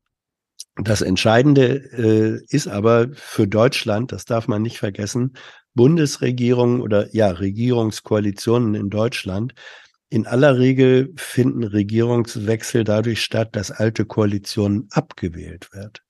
das 0.77 1.03
Entscheidende 1.03 1.75
äh, 1.93 2.45
ist 2.49 2.69
aber 2.69 3.09
für 3.15 3.47
Deutschland, 3.47 4.13
das 4.13 4.25
darf 4.25 4.49
man 4.49 4.63
nicht 4.63 4.79
vergessen, 4.79 5.35
Bundesregierung 5.75 6.81
oder 6.81 7.15
ja, 7.15 7.29
Regierungskoalitionen 7.29 8.75
in 8.75 8.91
Deutschland. 8.91 9.55
In 10.09 10.27
aller 10.27 10.59
Regel 10.59 11.13
finden 11.17 11.65
Regierungswechsel 11.65 12.85
dadurch 12.85 13.23
statt, 13.23 13.55
dass 13.57 13.71
alte 13.71 14.05
Koalitionen 14.05 14.89
abgewählt 14.91 15.73
wird, 15.73 16.03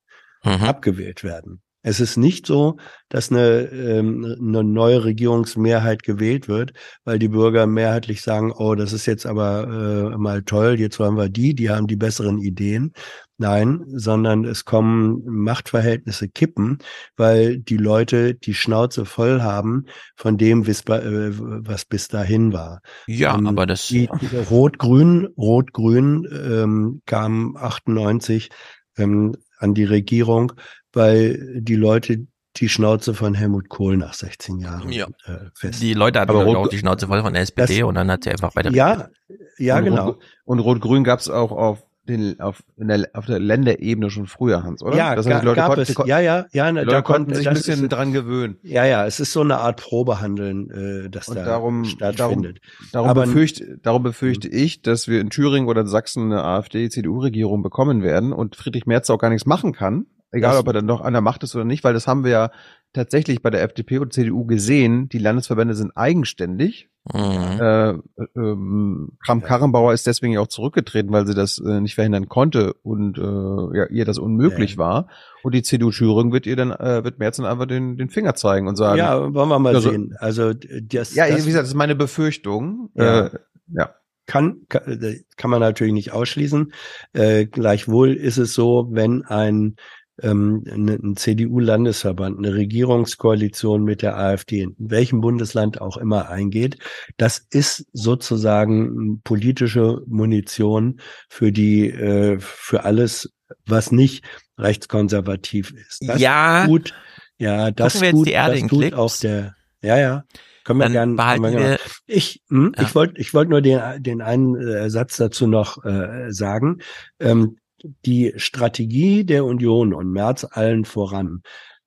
abgewählt 0.43 1.23
werden. 1.24 1.62
Es 1.82 1.98
ist 2.01 2.16
nicht 2.19 2.47
so, 2.47 2.77
dass 3.09 3.31
eine, 3.31 3.62
ähm, 3.73 4.36
eine 4.39 4.62
neue 4.65 5.02
Regierungsmehrheit 5.05 6.02
gewählt 6.02 6.47
wird, 6.48 6.73
weil 7.05 7.19
die 7.19 7.28
Bürger 7.28 7.66
mehrheitlich 7.66 8.20
sagen, 8.23 8.52
oh, 8.52 8.74
das 8.74 8.93
ist 8.93 9.07
jetzt 9.07 9.24
aber 9.27 10.12
äh, 10.12 10.19
mal 10.19 10.43
toll, 10.43 10.78
jetzt 10.78 10.98
wollen 11.01 11.16
wir 11.16 11.28
die, 11.31 11.55
die 11.55 11.70
haben 11.70 11.86
die 11.86 11.97
besseren 11.97 12.39
Ideen. 12.39 12.93
Nein, 13.39 13.82
sondern 13.94 14.44
es 14.44 14.66
kommen 14.66 15.23
Machtverhältnisse 15.24 16.28
kippen, 16.28 16.77
weil 17.16 17.57
die 17.59 17.78
Leute 17.78 18.35
die 18.35 18.52
Schnauze 18.52 19.07
voll 19.07 19.40
haben 19.40 19.86
von 20.15 20.36
dem, 20.36 20.65
äh, 20.65 20.66
was 20.69 21.86
bis 21.86 22.09
dahin 22.09 22.52
war. 22.52 22.82
Ja, 23.07 23.39
Ähm, 23.39 23.47
aber 23.47 23.65
das- 23.65 23.86
die, 23.89 24.11
die 24.20 24.36
Rot-Grün, 24.36 25.28
Rot-Grün 25.39 26.28
ähm, 26.31 27.01
kam 27.07 27.57
98 27.57 28.51
ähm, 28.98 29.35
an 29.59 29.73
die 29.74 29.85
Regierung, 29.85 30.52
weil 30.93 31.61
die 31.61 31.77
Leute 31.77 32.27
die 32.57 32.69
Schnauze 32.69 33.15
von 33.15 33.35
Helmut 33.35 33.69
Kohl 33.69 33.97
nach 33.97 34.12
16 34.12 34.59
Jahren 34.59 34.91
Ja. 34.91 35.07
äh, 35.27 35.37
fest. 35.55 35.81
Die 35.81 35.95
Leute 35.95 36.21
hatten 36.21 36.33
auch 36.33 36.69
die 36.69 36.79
Schnauze 36.79 37.07
voll 37.07 37.23
von 37.23 37.33
der 37.33 37.43
SPD 37.43 37.79
Das- 37.79 37.89
und 37.89 37.95
dann 37.95 38.11
hat 38.11 38.25
sie 38.25 38.31
einfach 38.31 38.55
weiter. 38.57 38.71
Ja, 38.73 39.09
ja, 39.57 39.79
und 39.79 39.85
genau. 39.85 40.07
Rot, 40.07 40.19
und 40.45 40.59
Rot-Grün 40.59 41.05
gab 41.05 41.21
es 41.21 41.31
auch 41.31 41.53
auf 41.53 41.85
den 42.09 42.41
auf, 42.41 42.65
in 42.77 42.89
der, 42.89 43.09
auf 43.12 43.27
der 43.27 43.39
Länderebene 43.39 44.11
schon 44.11 44.27
früher, 44.27 44.65
Hans, 44.65 44.83
oder? 44.83 44.97
Ja, 44.97 45.15
Das 45.15 45.27
heißt, 45.27 45.43
die 45.43 45.47
Leute 45.47 45.57
gab 45.61 45.69
konnten, 45.77 45.83
es. 45.83 45.95
Ja, 46.09 46.19
ja, 46.19 46.47
ja, 46.51 46.69
Die 46.73 46.79
Leute 46.79 46.91
da 46.91 47.03
konnten 47.03 47.35
sich 47.37 47.47
ein 47.47 47.55
bisschen 47.55 47.85
ist- 47.85 47.89
dran 47.93 48.12
gewöhnen. 48.12 48.57
Ja, 48.65 48.85
ja, 48.85 49.07
es 49.07 49.21
ist 49.21 49.33
so 49.33 49.43
eine 49.43 49.59
Art 49.59 49.81
Probehandeln, 49.81 50.71
äh, 51.05 51.09
das 51.11 51.29
Und 51.29 51.37
da 51.37 51.45
darum, 51.45 51.85
darum, 51.85 51.85
stattfindet. 51.85 52.61
darum, 52.91 53.09
Aber- 53.11 53.27
befürchte, 53.27 53.79
darum 53.83 54.03
befürchte 54.03 54.49
ich, 54.49 54.83
dass 54.83 55.07
wir 55.07 55.21
in 55.21 55.31
Thüringen 55.31 55.69
oder 55.69 55.83
in 55.83 55.87
Sachsen 55.87 56.33
eine 56.33 56.43
AfD-CDU-Regierung 56.43 57.62
bekommen 57.62 58.03
werden 58.03 58.33
und 58.33 58.57
Friedrich 58.57 58.87
Merz 58.87 59.09
auch 59.09 59.19
gar 59.19 59.31
nichts 59.31 59.47
machen 59.47 59.73
kann. 59.73 60.07
Egal, 60.32 60.52
Das- 60.52 60.61
ob 60.61 60.66
er 60.69 60.73
dann 60.74 60.86
noch 60.86 61.01
an 61.01 61.12
der 61.12 61.23
Macht 61.23 61.43
ist 61.43 61.55
oder 61.57 61.65
nicht, 61.65 61.82
weil 61.85 61.94
das 61.94 62.07
haben 62.07 62.24
wir 62.24 62.31
ja 62.31 62.51
tatsächlich 62.93 63.43
bei 63.43 63.51
der 63.51 63.62
FDP 63.62 63.98
und 63.98 64.12
CDU 64.12 64.44
gesehen. 64.47 65.09
Die 65.09 65.19
Landesverbände 65.19 65.74
sind 65.74 65.97
eigenständig. 65.97 66.89
Mhm. 67.12 67.20
Äh, 67.61 67.90
ähm, 68.36 69.12
Kram-Karrenbauer 69.24 69.93
ist 69.94 70.07
deswegen 70.07 70.35
ja 70.35 70.40
auch 70.40 70.48
zurückgetreten, 70.48 71.11
weil 71.12 71.27
sie 71.27 71.35
das 71.35 71.59
äh, 71.59 71.81
nicht 71.81 71.94
verhindern 71.94 72.28
konnte 72.28 72.74
und 72.82 73.16
äh, 73.16 73.78
ja, 73.78 73.86
ihr 73.89 74.05
das 74.05 74.19
unmöglich 74.19 74.77
war. 74.77 75.09
Und 75.43 75.55
die 75.55 75.62
CDU 75.62 75.90
Thüringen 75.90 76.32
wird 76.32 76.47
ihr 76.47 76.57
dann, 76.57 76.73
äh, 76.73 77.02
wird 77.02 77.19
Merz 77.19 77.39
dann 77.39 77.47
einfach 77.47 77.66
den, 77.66 77.97
den 77.97 78.11
Finger 78.11 78.35
zeigen 78.35 78.69
und 78.69 78.77
sagen. 78.77 78.98
Ja, 78.98 79.19
wollen 79.35 79.48
wir 79.48 79.59
mal 79.59 79.74
Also- 79.74 79.90
sehen. 79.90 80.15
Also 80.19 80.52
das, 80.52 81.15
Ja, 81.15 81.27
das 81.28 81.43
wie 81.43 81.47
gesagt, 81.47 81.62
das 81.62 81.69
ist 81.70 81.74
meine 81.74 81.94
Befürchtung. 81.97 82.90
Ja. 82.94 83.27
Äh, 83.27 83.31
ja. 83.73 83.94
kann, 84.27 84.59
kann, 84.69 84.82
äh, 85.02 85.20
kann 85.36 85.51
man 85.51 85.61
natürlich 85.61 85.94
nicht 85.94 86.12
ausschließen. 86.12 86.73
Äh, 87.15 87.47
gleichwohl 87.47 88.12
ist 88.12 88.36
es 88.36 88.52
so, 88.52 88.89
wenn 88.90 89.24
ein, 89.24 89.77
ähm, 90.22 90.64
ein, 90.70 90.88
ein 90.88 91.16
CDU-Landesverband, 91.16 92.38
eine 92.38 92.55
Regierungskoalition 92.55 93.84
mit 93.84 94.02
der 94.02 94.16
AfD, 94.18 94.60
in 94.62 94.74
welchem 94.78 95.20
Bundesland 95.20 95.80
auch 95.80 95.97
immer 95.97 96.28
eingeht, 96.28 96.78
das 97.16 97.47
ist 97.51 97.86
sozusagen 97.92 99.20
politische 99.24 100.02
Munition 100.06 101.01
für 101.28 101.52
die, 101.52 101.90
äh, 101.90 102.38
für 102.40 102.84
alles, 102.84 103.32
was 103.66 103.92
nicht 103.92 104.24
rechtskonservativ 104.59 105.72
ist. 105.72 106.01
Das 106.06 106.20
Ja. 106.20 106.66
tut, 106.66 106.94
ja, 107.38 107.70
das 107.70 107.94
tut, 107.94 108.26
das 108.32 108.60
tut 108.68 108.94
auch 108.94 109.16
der, 109.18 109.55
ja, 109.82 109.98
ja. 109.98 110.24
Können 110.64 110.80
wir 110.80 110.90
gerne 110.90 111.16
wir- 111.59 111.78
Ich, 112.06 112.42
hm, 112.48 112.72
Ja. 112.76 112.82
ich 112.82 112.94
wollte, 112.94 113.20
ich 113.20 113.32
wollte 113.34 113.51
nur 113.51 113.62
den, 113.62 113.80
den 114.02 114.20
einen 114.20 114.55
äh, 114.56 114.90
Satz 114.90 115.16
dazu 115.16 115.47
noch 115.47 115.84
äh, 115.84 116.30
sagen. 116.32 116.78
Ähm, 117.18 117.56
die 118.05 118.32
Strategie 118.36 119.24
der 119.24 119.44
Union 119.44 119.94
und 119.94 120.11
Merz 120.11 120.44
allen 120.44 120.85
voran 120.85 121.43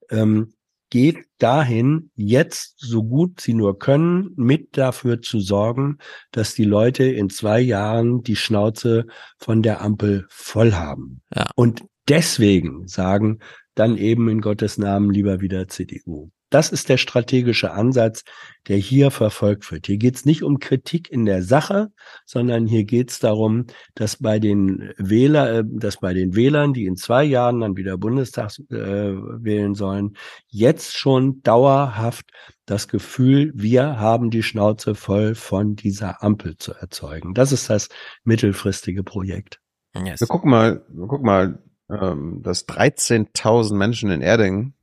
ähm, 0.09 0.53
geht 0.89 1.25
dahin, 1.39 2.11
jetzt 2.15 2.75
so 2.77 3.03
gut 3.03 3.41
sie 3.41 3.55
nur 3.55 3.79
können, 3.79 4.31
mit 4.35 4.77
dafür 4.77 5.23
zu 5.23 5.39
sorgen, 5.39 5.97
dass 6.31 6.53
die 6.53 6.65
Leute 6.65 7.05
in 7.05 7.31
zwei 7.31 7.59
Jahren 7.61 8.21
die 8.21 8.35
Schnauze 8.35 9.07
von 9.39 9.63
der 9.63 9.81
Ampel 9.81 10.27
voll 10.29 10.73
haben. 10.73 11.23
Ja. 11.35 11.49
Und 11.55 11.83
deswegen 12.07 12.87
sagen, 12.87 13.39
dann 13.73 13.97
eben 13.97 14.29
in 14.29 14.39
Gottes 14.39 14.77
Namen 14.77 15.09
lieber 15.09 15.41
wieder 15.41 15.67
CDU. 15.67 16.29
Das 16.53 16.69
ist 16.69 16.87
der 16.87 16.97
strategische 16.97 17.71
Ansatz, 17.71 18.23
der 18.67 18.77
hier 18.77 19.09
verfolgt 19.09 19.71
wird. 19.71 19.87
Hier 19.87 19.97
geht 19.97 20.17
es 20.17 20.25
nicht 20.25 20.43
um 20.43 20.59
Kritik 20.59 21.09
in 21.09 21.25
der 21.25 21.41
Sache, 21.41 21.91
sondern 22.27 22.67
hier 22.67 22.83
geht 22.83 23.09
es 23.09 23.17
darum, 23.17 23.65
dass 23.95 24.17
bei 24.17 24.37
den 24.37 24.93
Wähler, 24.97 25.51
äh, 25.51 25.63
dass 25.65 25.97
bei 25.97 26.13
den 26.13 26.35
Wählern, 26.35 26.73
die 26.73 26.85
in 26.85 26.95
zwei 26.95 27.23
Jahren 27.23 27.61
dann 27.61 27.75
wieder 27.75 27.97
Bundestag 27.97 28.51
äh, 28.69 28.75
wählen 28.75 29.73
sollen, 29.73 30.15
jetzt 30.47 30.95
schon 30.95 31.41
dauerhaft 31.41 32.29
das 32.67 32.87
Gefühl, 32.87 33.51
wir 33.55 33.99
haben 33.99 34.29
die 34.29 34.43
Schnauze 34.43 34.93
voll 34.93 35.33
von 35.33 35.75
dieser 35.75 36.21
Ampel 36.21 36.57
zu 36.57 36.73
erzeugen. 36.73 37.33
Das 37.33 37.51
ist 37.51 37.71
das 37.71 37.89
mittelfristige 38.25 39.03
Projekt. 39.03 39.59
Yes. 39.95 40.19
Wir 40.19 40.27
gucken 40.27 40.51
mal, 40.51 40.85
wir 40.87 41.07
gucken 41.07 41.25
mal, 41.25 41.63
ähm, 41.89 42.41
dass 42.43 42.67
13.000 42.67 43.73
Menschen 43.73 44.11
in 44.11 44.21
Erding, 44.21 44.75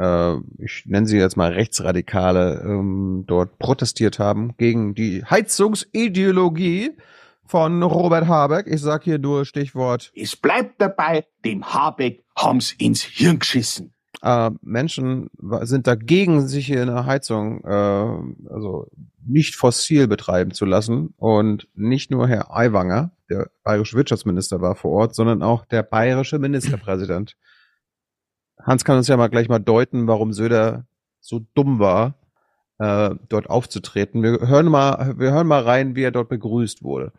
äh, 0.00 0.36
ich 0.58 0.84
nenne 0.86 1.06
sie 1.06 1.18
jetzt 1.18 1.36
mal 1.36 1.52
Rechtsradikale, 1.52 2.62
ähm, 2.64 3.24
dort 3.26 3.58
protestiert 3.58 4.18
haben 4.18 4.56
gegen 4.56 4.94
die 4.94 5.24
Heizungsideologie 5.24 6.92
von 7.46 7.82
Robert 7.82 8.26
Habeck. 8.26 8.66
Ich 8.66 8.80
sag 8.80 9.04
hier 9.04 9.18
nur 9.18 9.44
Stichwort. 9.44 10.12
Es 10.14 10.36
bleibt 10.36 10.80
dabei, 10.80 11.26
dem 11.44 11.64
Habeck 11.64 12.24
haben's 12.36 12.72
ins 12.72 13.02
Hirn 13.02 13.40
geschissen. 13.40 13.92
Äh, 14.22 14.50
Menschen 14.62 15.30
sind 15.62 15.86
dagegen, 15.86 16.46
sich 16.46 16.66
hier 16.66 16.82
eine 16.82 17.06
Heizung, 17.06 17.64
äh, 17.64 18.50
also 18.50 18.86
nicht 19.26 19.54
fossil 19.56 20.08
betreiben 20.08 20.52
zu 20.52 20.64
lassen. 20.64 21.14
Und 21.16 21.68
nicht 21.74 22.10
nur 22.10 22.28
Herr 22.28 22.54
Aiwanger, 22.54 23.12
der 23.28 23.50
bayerische 23.64 23.96
Wirtschaftsminister, 23.96 24.60
war 24.60 24.76
vor 24.76 24.92
Ort, 24.92 25.14
sondern 25.14 25.42
auch 25.42 25.64
der 25.66 25.82
bayerische 25.82 26.38
Ministerpräsident. 26.38 27.36
Hans 28.62 28.84
kann 28.84 28.96
uns 28.96 29.08
ja 29.08 29.16
mal 29.16 29.28
gleich 29.28 29.48
mal 29.48 29.58
deuten, 29.58 30.06
warum 30.06 30.32
Söder 30.32 30.86
so 31.20 31.40
dumm 31.54 31.78
war, 31.78 32.14
äh, 32.78 33.14
dort 33.28 33.48
aufzutreten. 33.48 34.22
Wir 34.22 34.48
hören 34.48 34.66
mal, 34.66 35.18
wir 35.18 35.32
hören 35.32 35.46
mal 35.46 35.62
rein, 35.62 35.96
wie 35.96 36.02
er 36.02 36.10
dort 36.10 36.28
begrüßt 36.28 36.82
wurde. 36.82 37.12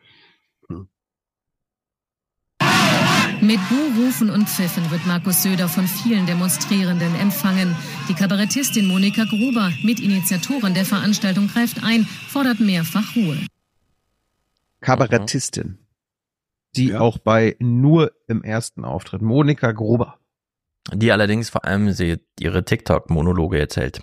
Mit 3.41 3.59
Buhrufen 3.69 4.29
und 4.29 4.47
Pfiffen 4.47 4.91
wird 4.91 5.07
Markus 5.07 5.41
Söder 5.41 5.67
von 5.67 5.87
vielen 5.87 6.27
Demonstrierenden 6.27 7.15
empfangen. 7.15 7.75
Die 8.07 8.13
Kabarettistin 8.13 8.85
Monika 8.85 9.23
Gruber, 9.23 9.71
Mitinitiatorin 9.81 10.75
der 10.75 10.85
Veranstaltung, 10.85 11.47
greift 11.47 11.83
ein, 11.83 12.05
fordert 12.05 12.59
mehrfach 12.59 13.15
Ruhe. 13.15 13.37
Kabarettistin, 14.81 15.79
die 16.75 16.93
auch 16.93 17.17
bei 17.17 17.55
nur 17.57 18.11
im 18.27 18.43
ersten 18.43 18.85
Auftritt, 18.85 19.23
Monika 19.23 19.71
Gruber. 19.71 20.20
Die 20.93 21.11
allerdings 21.11 21.49
vor 21.49 21.65
allem 21.65 21.91
sie 21.91 22.17
ihre 22.39 22.65
TikTok-Monologe 22.65 23.59
erzählt. 23.59 24.01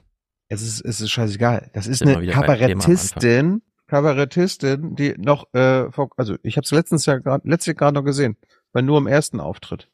Es 0.49 0.63
ist, 0.63 0.81
es 0.81 1.01
ist 1.01 1.11
scheißegal. 1.11 1.71
Das 1.75 1.87
ist 1.87 2.05
wir 2.05 2.17
eine. 2.17 2.31
Kabarettistin, 2.31 3.63
Kabarettistin, 3.87 4.95
die 4.95 5.15
noch, 5.19 5.53
äh, 5.55 5.91
vor, 5.91 6.11
also 6.17 6.37
ich 6.43 6.57
habe 6.57 6.65
es 6.65 6.71
letztens 6.71 7.05
ja 7.07 7.19
gerade, 7.19 7.47
letztes 7.49 7.67
Jahr 7.67 7.75
gerade 7.75 7.95
noch 7.95 8.05
gesehen, 8.05 8.37
bei 8.73 8.81
nur 8.81 8.99
im 8.99 9.07
ersten 9.07 9.41
Auftritt. 9.41 9.91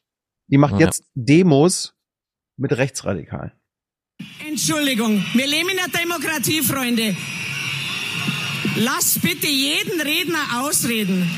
Die 0.49 0.59
macht 0.59 0.75
Ja. 0.75 0.81
jetzt 0.87 1.05
Demos 1.15 1.95
mit 2.57 2.77
Rechtsradikalen. 2.77 3.53
Entschuldigung. 4.49 5.25
Wir 5.33 5.47
leben 5.47 5.69
in 5.71 5.77
der 5.77 6.01
Demokratie, 6.01 6.63
Freunde. 6.63 7.17
Lasst 8.77 9.23
bitte 9.23 9.49
jeden 9.49 10.01
Redner 10.01 10.63
ausreden. 10.63 11.29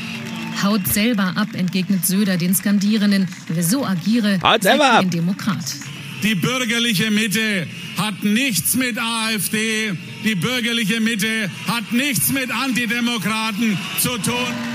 Haut 0.63 0.87
selber 0.87 1.33
ab, 1.37 1.49
entgegnet 1.53 2.05
Söder 2.05 2.37
den 2.37 2.55
Skandierenden. 2.55 3.27
Wer 3.47 3.63
so 3.63 3.85
agiere, 3.85 4.39
Haut 4.41 4.63
selber 4.63 4.91
ab. 4.93 5.01
ein 5.01 5.09
Demokrat. 5.09 5.63
Die 6.23 6.33
bürgerliche 6.33 7.11
Mitte 7.11 7.67
hat 7.95 8.23
nichts 8.23 8.75
mit 8.75 8.97
AfD, 8.97 9.93
die 10.23 10.33
bürgerliche 10.33 10.99
Mitte 10.99 11.49
hat 11.67 11.91
nichts 11.91 12.31
mit 12.31 12.49
Antidemokraten 12.51 13.77
zu 13.99 14.17
tun. 14.17 14.33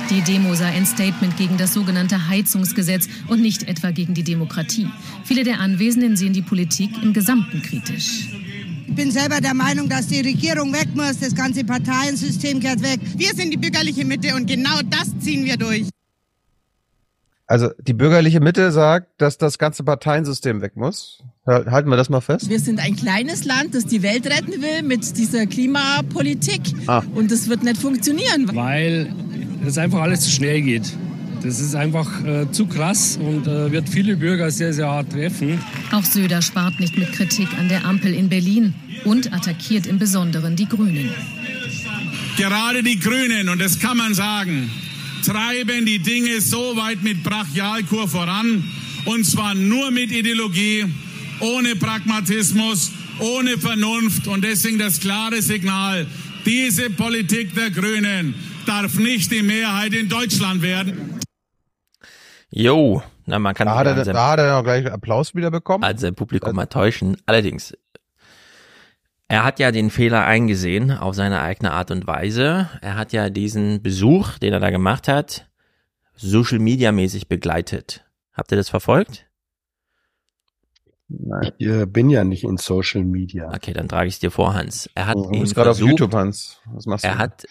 Die 0.08 0.20
Demo 0.22 0.54
sei 0.54 0.66
ein 0.66 0.86
Statement 0.86 1.36
gegen 1.36 1.56
das 1.56 1.74
sogenannte 1.74 2.28
Heizungsgesetz 2.28 3.08
und 3.26 3.42
nicht 3.42 3.64
etwa 3.64 3.90
gegen 3.90 4.14
die 4.14 4.22
Demokratie. 4.22 4.86
Viele 5.24 5.42
der 5.42 5.58
Anwesenden 5.58 6.16
sehen 6.16 6.32
die 6.32 6.42
Politik 6.42 6.90
im 7.02 7.12
Gesamten 7.12 7.60
kritisch. 7.60 8.28
Ich 8.92 8.96
bin 8.96 9.10
selber 9.10 9.40
der 9.40 9.54
Meinung, 9.54 9.88
dass 9.88 10.08
die 10.08 10.20
Regierung 10.20 10.70
weg 10.74 10.88
muss, 10.94 11.18
das 11.18 11.34
ganze 11.34 11.64
Parteiensystem 11.64 12.60
kehrt 12.60 12.82
weg. 12.82 13.00
Wir 13.16 13.28
sind 13.34 13.50
die 13.50 13.56
bürgerliche 13.56 14.04
Mitte 14.04 14.34
und 14.36 14.44
genau 14.46 14.80
das 14.90 15.18
ziehen 15.18 15.46
wir 15.46 15.56
durch. 15.56 15.88
Also 17.46 17.70
die 17.80 17.94
bürgerliche 17.94 18.40
Mitte 18.40 18.70
sagt, 18.70 19.08
dass 19.22 19.38
das 19.38 19.56
ganze 19.56 19.82
Parteiensystem 19.82 20.60
weg 20.60 20.76
muss. 20.76 21.22
Hal- 21.46 21.70
Halten 21.70 21.88
wir 21.88 21.96
das 21.96 22.10
mal 22.10 22.20
fest. 22.20 22.50
Wir 22.50 22.60
sind 22.60 22.80
ein 22.80 22.94
kleines 22.94 23.46
Land, 23.46 23.74
das 23.74 23.86
die 23.86 24.02
Welt 24.02 24.26
retten 24.26 24.60
will 24.60 24.82
mit 24.82 25.16
dieser 25.16 25.46
Klimapolitik. 25.46 26.60
Ah. 26.86 27.02
Und 27.14 27.30
das 27.32 27.48
wird 27.48 27.62
nicht 27.62 27.78
funktionieren. 27.78 28.50
weil 28.54 29.10
es 29.66 29.78
einfach 29.78 30.02
alles 30.02 30.20
zu 30.20 30.30
schnell 30.30 30.60
geht. 30.60 30.92
Das 31.44 31.58
ist 31.58 31.74
einfach 31.74 32.24
äh, 32.24 32.50
zu 32.52 32.66
krass 32.66 33.18
und 33.20 33.48
äh, 33.48 33.72
wird 33.72 33.88
viele 33.88 34.16
Bürger 34.16 34.50
sehr, 34.50 34.72
sehr 34.72 34.86
hart 34.86 35.10
treffen. 35.10 35.58
Auch 35.90 36.04
Söder 36.04 36.40
spart 36.40 36.78
nicht 36.78 36.96
mit 36.96 37.12
Kritik 37.12 37.48
an 37.58 37.68
der 37.68 37.84
Ampel 37.84 38.14
in 38.14 38.28
Berlin 38.28 38.74
und 39.04 39.32
attackiert 39.32 39.86
im 39.86 39.98
Besonderen 39.98 40.54
die 40.54 40.66
Grünen. 40.66 41.10
Gerade 42.36 42.82
die 42.82 42.98
Grünen, 42.98 43.48
und 43.48 43.60
das 43.60 43.78
kann 43.78 43.96
man 43.96 44.14
sagen, 44.14 44.70
treiben 45.24 45.84
die 45.84 45.98
Dinge 45.98 46.40
so 46.40 46.76
weit 46.76 47.02
mit 47.02 47.22
Brachialkur 47.22 48.08
voran, 48.08 48.64
und 49.04 49.26
zwar 49.26 49.54
nur 49.54 49.90
mit 49.90 50.12
Ideologie, 50.12 50.84
ohne 51.40 51.74
Pragmatismus, 51.74 52.92
ohne 53.18 53.58
Vernunft. 53.58 54.28
Und 54.28 54.44
deswegen 54.44 54.78
das 54.78 55.00
klare 55.00 55.42
Signal, 55.42 56.06
diese 56.46 56.88
Politik 56.90 57.54
der 57.54 57.70
Grünen 57.70 58.34
darf 58.64 58.96
nicht 58.98 59.32
die 59.32 59.42
Mehrheit 59.42 59.92
in 59.92 60.08
Deutschland 60.08 60.62
werden. 60.62 61.21
Jo, 62.54 63.02
na, 63.24 63.38
man 63.38 63.54
kann 63.54 63.66
Da 63.66 63.76
hat, 63.76 63.86
er, 63.86 64.04
da 64.04 64.30
hat 64.32 64.38
er 64.38 64.56
noch 64.56 64.62
gleich 64.62 64.90
Applaus 64.90 65.34
wieder 65.34 65.50
bekommen. 65.50 65.84
sein 65.96 66.14
Publikum 66.14 66.54
mal 66.54 66.66
täuschen. 66.66 67.16
Allerdings, 67.24 67.72
er 69.26 69.44
hat 69.44 69.58
ja 69.58 69.72
den 69.72 69.88
Fehler 69.88 70.26
eingesehen 70.26 70.90
auf 70.90 71.14
seine 71.14 71.40
eigene 71.40 71.72
Art 71.72 71.90
und 71.90 72.06
Weise. 72.06 72.68
Er 72.82 72.96
hat 72.96 73.12
ja 73.14 73.30
diesen 73.30 73.82
Besuch, 73.82 74.38
den 74.38 74.52
er 74.52 74.60
da 74.60 74.68
gemacht 74.68 75.08
hat, 75.08 75.48
Social 76.14 76.58
Media 76.58 76.92
mäßig 76.92 77.28
begleitet. 77.28 78.04
Habt 78.34 78.52
ihr 78.52 78.56
das 78.56 78.68
verfolgt? 78.68 79.26
Ich 81.58 81.66
äh, 81.66 81.86
bin 81.86 82.10
ja 82.10 82.24
nicht 82.24 82.44
in 82.44 82.56
Social 82.58 83.04
Media. 83.04 83.48
Okay, 83.54 83.72
dann 83.72 83.88
trage 83.88 84.08
ich 84.08 84.14
es 84.14 84.20
dir 84.20 84.30
vor, 84.30 84.54
Hans. 84.54 84.88
Er 84.94 85.06
hat 85.06 85.16
Du 85.16 85.30
ihn 85.30 85.40
bist 85.42 85.54
gerade 85.54 85.70
auf 85.70 85.78
YouTube, 85.78 86.12
Hans. 86.14 86.60
Was 86.66 86.86
machst 86.86 87.04
du? 87.04 87.08
er 87.08 87.18
hat, 87.18 87.44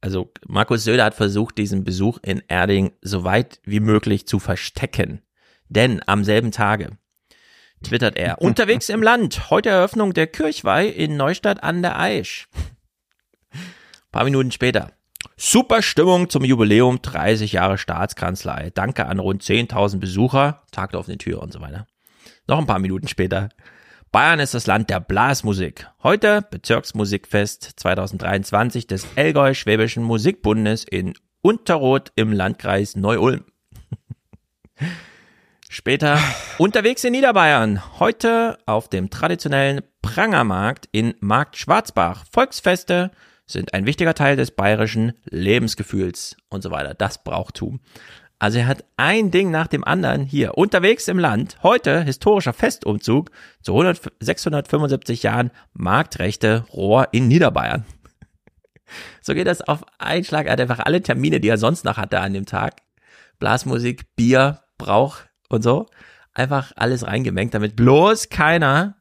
also 0.00 0.32
Markus 0.46 0.84
Söder 0.84 1.04
hat 1.04 1.14
versucht, 1.14 1.58
diesen 1.58 1.84
Besuch 1.84 2.18
in 2.22 2.42
Erding 2.48 2.92
so 3.02 3.24
weit 3.24 3.60
wie 3.64 3.80
möglich 3.80 4.26
zu 4.26 4.38
verstecken. 4.38 5.22
Denn 5.68 6.00
am 6.06 6.24
selben 6.24 6.52
Tage 6.52 6.98
twittert 7.82 8.16
er, 8.16 8.40
unterwegs 8.42 8.88
im 8.88 9.02
Land, 9.02 9.50
heute 9.50 9.68
Eröffnung 9.68 10.12
der 10.12 10.26
Kirchweih 10.26 10.86
in 10.86 11.16
Neustadt 11.16 11.62
an 11.62 11.82
der 11.82 11.98
Aisch. 11.98 12.48
paar 14.10 14.24
Minuten 14.24 14.52
später. 14.52 14.92
Super 15.36 15.82
Stimmung 15.82 16.28
zum 16.28 16.44
Jubiläum 16.44 17.00
30 17.00 17.52
Jahre 17.52 17.78
Staatskanzlei. 17.78 18.70
Danke 18.74 19.06
an 19.06 19.18
rund 19.18 19.42
10.000 19.42 19.98
Besucher. 19.98 20.62
Tagt 20.70 20.94
auf 20.94 21.08
eine 21.08 21.18
Tür 21.18 21.40
und 21.42 21.52
so 21.52 21.60
weiter. 21.60 21.86
Noch 22.46 22.58
ein 22.58 22.66
paar 22.66 22.78
Minuten 22.78 23.08
später. 23.08 23.48
Bayern 24.12 24.40
ist 24.40 24.54
das 24.54 24.66
Land 24.66 24.90
der 24.90 24.98
Blasmusik. 24.98 25.86
Heute 26.02 26.42
Bezirksmusikfest 26.42 27.62
2023 27.76 28.88
des 28.88 29.06
Allgäu-Schwäbischen 29.14 30.02
Musikbundes 30.02 30.82
in 30.82 31.14
Unterroth 31.42 32.10
im 32.16 32.32
Landkreis 32.32 32.96
Neu-Ulm. 32.96 33.44
Später 35.68 36.18
unterwegs 36.58 37.04
in 37.04 37.12
Niederbayern. 37.12 38.00
Heute 38.00 38.58
auf 38.66 38.88
dem 38.88 39.10
traditionellen 39.10 39.82
Prangermarkt 40.02 40.88
in 40.90 41.14
Markt 41.20 41.56
Schwarzbach. 41.56 42.24
Volksfeste 42.32 43.12
sind 43.46 43.74
ein 43.74 43.86
wichtiger 43.86 44.14
Teil 44.14 44.34
des 44.34 44.50
bayerischen 44.50 45.12
Lebensgefühls 45.26 46.36
und 46.48 46.62
so 46.62 46.72
weiter. 46.72 46.94
Das 46.94 47.22
Brauchtum. 47.22 47.78
Also 48.40 48.58
er 48.58 48.66
hat 48.66 48.84
ein 48.96 49.30
Ding 49.30 49.50
nach 49.50 49.66
dem 49.66 49.84
anderen 49.84 50.22
hier 50.22 50.56
unterwegs 50.56 51.08
im 51.08 51.18
Land. 51.18 51.58
Heute 51.62 52.02
historischer 52.02 52.54
Festumzug 52.54 53.30
zu 53.60 53.72
100, 53.72 54.10
675 54.18 55.22
Jahren 55.22 55.50
Marktrechte 55.74 56.64
Rohr 56.72 57.08
in 57.12 57.28
Niederbayern. 57.28 57.84
So 59.20 59.34
geht 59.34 59.46
das 59.46 59.62
auf 59.62 59.84
einen 59.98 60.24
Schlag. 60.24 60.46
Er 60.46 60.54
hat 60.54 60.60
einfach 60.60 60.80
alle 60.80 61.00
Termine, 61.00 61.38
die 61.38 61.46
er 61.46 61.58
sonst 61.58 61.84
noch 61.84 61.96
hatte 61.96 62.18
an 62.18 62.32
dem 62.32 62.44
Tag. 62.44 62.80
Blasmusik, 63.38 64.16
Bier, 64.16 64.62
Brauch 64.78 65.18
und 65.48 65.62
so. 65.62 65.86
Einfach 66.34 66.72
alles 66.74 67.06
reingemengt, 67.06 67.54
damit 67.54 67.76
bloß 67.76 68.30
keiner 68.30 68.96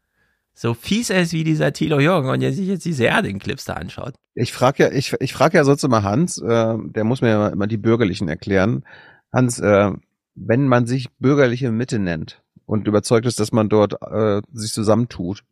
so 0.54 0.76
fies 0.76 1.10
ist 1.10 1.34
wie 1.34 1.44
dieser 1.44 1.74
Thilo 1.74 2.00
Jung 2.00 2.28
und 2.28 2.42
der 2.42 2.54
sich 2.54 2.68
jetzt 2.68 2.86
diese 2.86 3.06
Erding-Clips 3.06 3.66
da 3.66 3.74
anschaut. 3.74 4.14
Ich 4.36 4.52
frage 4.52 4.84
ja, 4.84 4.92
ich, 4.92 5.16
ich 5.22 5.34
frage 5.34 5.58
ja 5.58 5.64
sonst 5.64 5.84
immer 5.84 6.04
Hans, 6.04 6.38
äh, 6.38 6.76
der 6.78 7.04
muss 7.04 7.22
mir 7.22 7.30
ja 7.30 7.48
immer 7.48 7.66
die 7.66 7.78
Bürgerlichen 7.78 8.28
erklären. 8.28 8.84
Hans, 9.32 9.60
äh, 9.60 9.92
wenn 10.36 10.68
man 10.68 10.86
sich 10.86 11.10
bürgerliche 11.20 11.72
Mitte 11.72 12.00
nennt 12.00 12.42
und 12.66 12.88
überzeugt 12.88 13.26
ist, 13.26 13.40
dass 13.40 13.52
man 13.52 13.70
dort 13.70 14.02
äh, 14.02 14.42
sich 14.54 14.74
zusammentut 14.74 15.44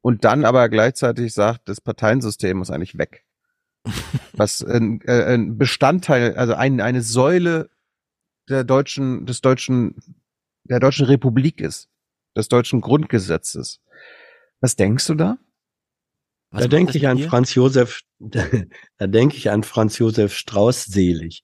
und 0.00 0.24
dann 0.24 0.44
aber 0.44 0.68
gleichzeitig 0.68 1.32
sagt, 1.32 1.68
das 1.68 1.80
Parteiensystem 1.80 2.58
muss 2.58 2.70
eigentlich 2.70 2.98
weg. 2.98 3.24
Was 4.32 4.62
ein, 4.62 5.00
äh, 5.02 5.34
ein 5.34 5.58
Bestandteil, 5.58 6.36
also 6.36 6.54
ein, 6.54 6.80
eine 6.80 7.02
Säule 7.02 7.70
der 8.48 8.64
deutschen, 8.64 9.26
des 9.26 9.40
deutschen, 9.40 9.96
der 10.64 10.80
deutschen 10.80 11.06
Republik 11.06 11.60
ist, 11.60 11.88
des 12.36 12.48
deutschen 12.48 12.80
Grundgesetzes. 12.80 13.80
Was 14.60 14.76
denkst 14.76 15.06
du 15.06 15.14
da? 15.14 15.38
da 16.50 16.68
denke 16.68 16.96
ich 16.96 17.08
an 17.08 17.18
Franz 17.18 17.54
Josef, 17.54 18.02
da 18.18 19.06
denke 19.06 19.36
ich 19.36 19.50
an 19.50 19.62
Franz 19.64 19.98
Josef 19.98 20.36
Strauß 20.36 20.84
selig, 20.84 21.42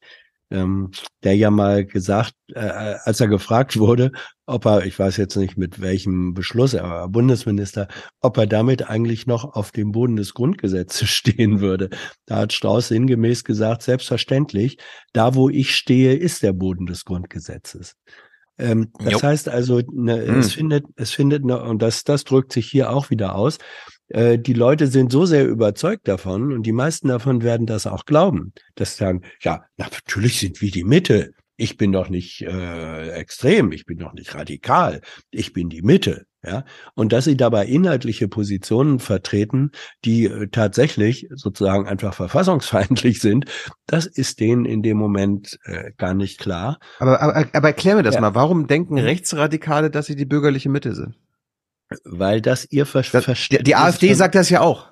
ähm, 0.50 0.90
der 1.22 1.36
ja 1.36 1.50
mal 1.50 1.84
gesagt, 1.84 2.34
äh, 2.52 2.58
als 2.60 3.20
er 3.20 3.28
gefragt 3.28 3.78
wurde, 3.78 4.12
ob 4.46 4.66
er, 4.66 4.84
ich 4.84 4.98
weiß 4.98 5.16
jetzt 5.16 5.36
nicht 5.36 5.56
mit 5.56 5.80
welchem 5.80 6.34
Beschluss, 6.34 6.74
er 6.74 6.82
war 6.84 7.08
Bundesminister, 7.08 7.88
ob 8.20 8.36
er 8.36 8.46
damit 8.46 8.88
eigentlich 8.88 9.26
noch 9.26 9.44
auf 9.54 9.70
dem 9.70 9.92
Boden 9.92 10.16
des 10.16 10.34
Grundgesetzes 10.34 11.08
stehen 11.10 11.60
würde. 11.60 11.90
Da 12.26 12.36
hat 12.36 12.52
Strauß 12.52 12.88
sinngemäß 12.88 13.44
gesagt, 13.44 13.82
selbstverständlich, 13.82 14.78
da 15.12 15.34
wo 15.34 15.48
ich 15.48 15.74
stehe, 15.74 16.14
ist 16.14 16.42
der 16.42 16.52
Boden 16.52 16.86
des 16.86 17.04
Grundgesetzes. 17.04 17.94
Ähm, 18.58 18.92
das 18.98 19.12
Jo. 19.14 19.22
heißt 19.22 19.48
also, 19.48 19.80
ne, 19.90 20.18
es 20.18 20.48
Hm. 20.48 20.54
findet, 20.56 20.84
es 20.96 21.12
findet, 21.12 21.44
ne, 21.44 21.62
und 21.62 21.80
das, 21.80 22.04
das 22.04 22.24
drückt 22.24 22.52
sich 22.52 22.66
hier 22.66 22.90
auch 22.90 23.08
wieder 23.10 23.34
aus. 23.34 23.58
Äh, 24.10 24.38
die 24.38 24.52
Leute 24.52 24.86
sind 24.88 25.10
so 25.12 25.24
sehr 25.24 25.46
überzeugt 25.46 26.06
davon 26.08 26.52
und 26.52 26.64
die 26.64 26.72
meisten 26.72 27.08
davon 27.08 27.42
werden 27.42 27.66
das 27.66 27.86
auch 27.86 28.04
glauben, 28.04 28.52
dass 28.74 28.92
sie 28.96 29.04
sagen, 29.04 29.22
ja, 29.42 29.62
na, 29.76 29.86
natürlich 29.90 30.38
sind 30.38 30.60
wir 30.60 30.70
die 30.70 30.84
Mitte. 30.84 31.32
Ich 31.56 31.76
bin 31.76 31.92
doch 31.92 32.08
nicht 32.08 32.42
äh, 32.42 33.10
extrem, 33.10 33.72
ich 33.72 33.84
bin 33.84 33.98
doch 33.98 34.12
nicht 34.14 34.34
radikal, 34.34 35.00
ich 35.30 35.52
bin 35.52 35.68
die 35.68 35.82
Mitte. 35.82 36.24
Ja, 36.42 36.64
und 36.94 37.12
dass 37.12 37.26
sie 37.26 37.36
dabei 37.36 37.66
inhaltliche 37.66 38.26
Positionen 38.26 38.98
vertreten, 38.98 39.72
die 40.06 40.24
äh, 40.24 40.48
tatsächlich 40.50 41.28
sozusagen 41.34 41.86
einfach 41.86 42.14
verfassungsfeindlich 42.14 43.20
sind, 43.20 43.44
das 43.86 44.06
ist 44.06 44.40
denen 44.40 44.64
in 44.64 44.80
dem 44.80 44.96
Moment 44.96 45.58
äh, 45.64 45.92
gar 45.98 46.14
nicht 46.14 46.38
klar. 46.38 46.78
Aber, 46.98 47.20
aber, 47.20 47.46
aber 47.52 47.68
erklär 47.68 47.96
mir 47.96 48.02
das 48.02 48.14
Ja. 48.14 48.22
mal. 48.22 48.34
Warum 48.34 48.66
denken 48.68 48.96
Rechtsradikale, 48.98 49.90
dass 49.90 50.06
sie 50.06 50.16
die 50.16 50.24
bürgerliche 50.24 50.70
Mitte 50.70 50.94
sind? 50.94 51.14
Weil 52.04 52.40
das 52.40 52.66
ihr 52.70 52.86
Ver 52.86 53.02
Verständnis 53.02 53.48
Die, 53.48 53.62
die 53.64 53.76
AfD 53.76 54.14
sagt 54.14 54.34
das 54.34 54.50
ja 54.50 54.60
auch. 54.60 54.90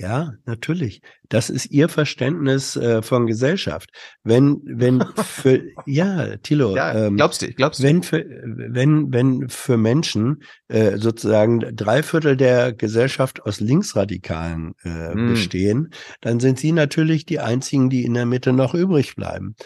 Ja, 0.00 0.34
natürlich. 0.46 1.02
Das 1.28 1.50
ist 1.50 1.66
ihr 1.72 1.88
Verständnis 1.88 2.76
äh, 2.76 3.02
von 3.02 3.26
Gesellschaft. 3.26 3.90
Wenn, 4.22 4.60
wenn 4.64 5.02
für, 5.16 5.60
ja, 5.86 6.36
Tilo, 6.36 6.76
Ja, 6.76 7.08
glaubst 7.08 7.42
du, 7.42 7.52
glaubst 7.52 7.80
du. 7.80 7.84
wenn 7.84 8.04
für, 8.04 8.24
wenn, 8.44 9.12
wenn 9.12 9.48
für 9.48 9.76
Menschen 9.76 10.44
äh, 10.68 10.98
sozusagen 10.98 11.74
drei 11.74 12.04
Viertel 12.04 12.36
der 12.36 12.72
Gesellschaft 12.72 13.42
aus 13.42 13.58
Linksradikalen 13.58 14.74
äh, 14.84 15.14
Hm. 15.14 15.30
bestehen, 15.30 15.90
dann 16.20 16.38
sind 16.38 16.60
sie 16.60 16.70
natürlich 16.70 17.26
die 17.26 17.40
einzigen, 17.40 17.90
die 17.90 18.04
in 18.04 18.14
der 18.14 18.24
Mitte 18.26 18.52
noch 18.52 18.74
übrig 18.74 19.16
bleiben. 19.16 19.56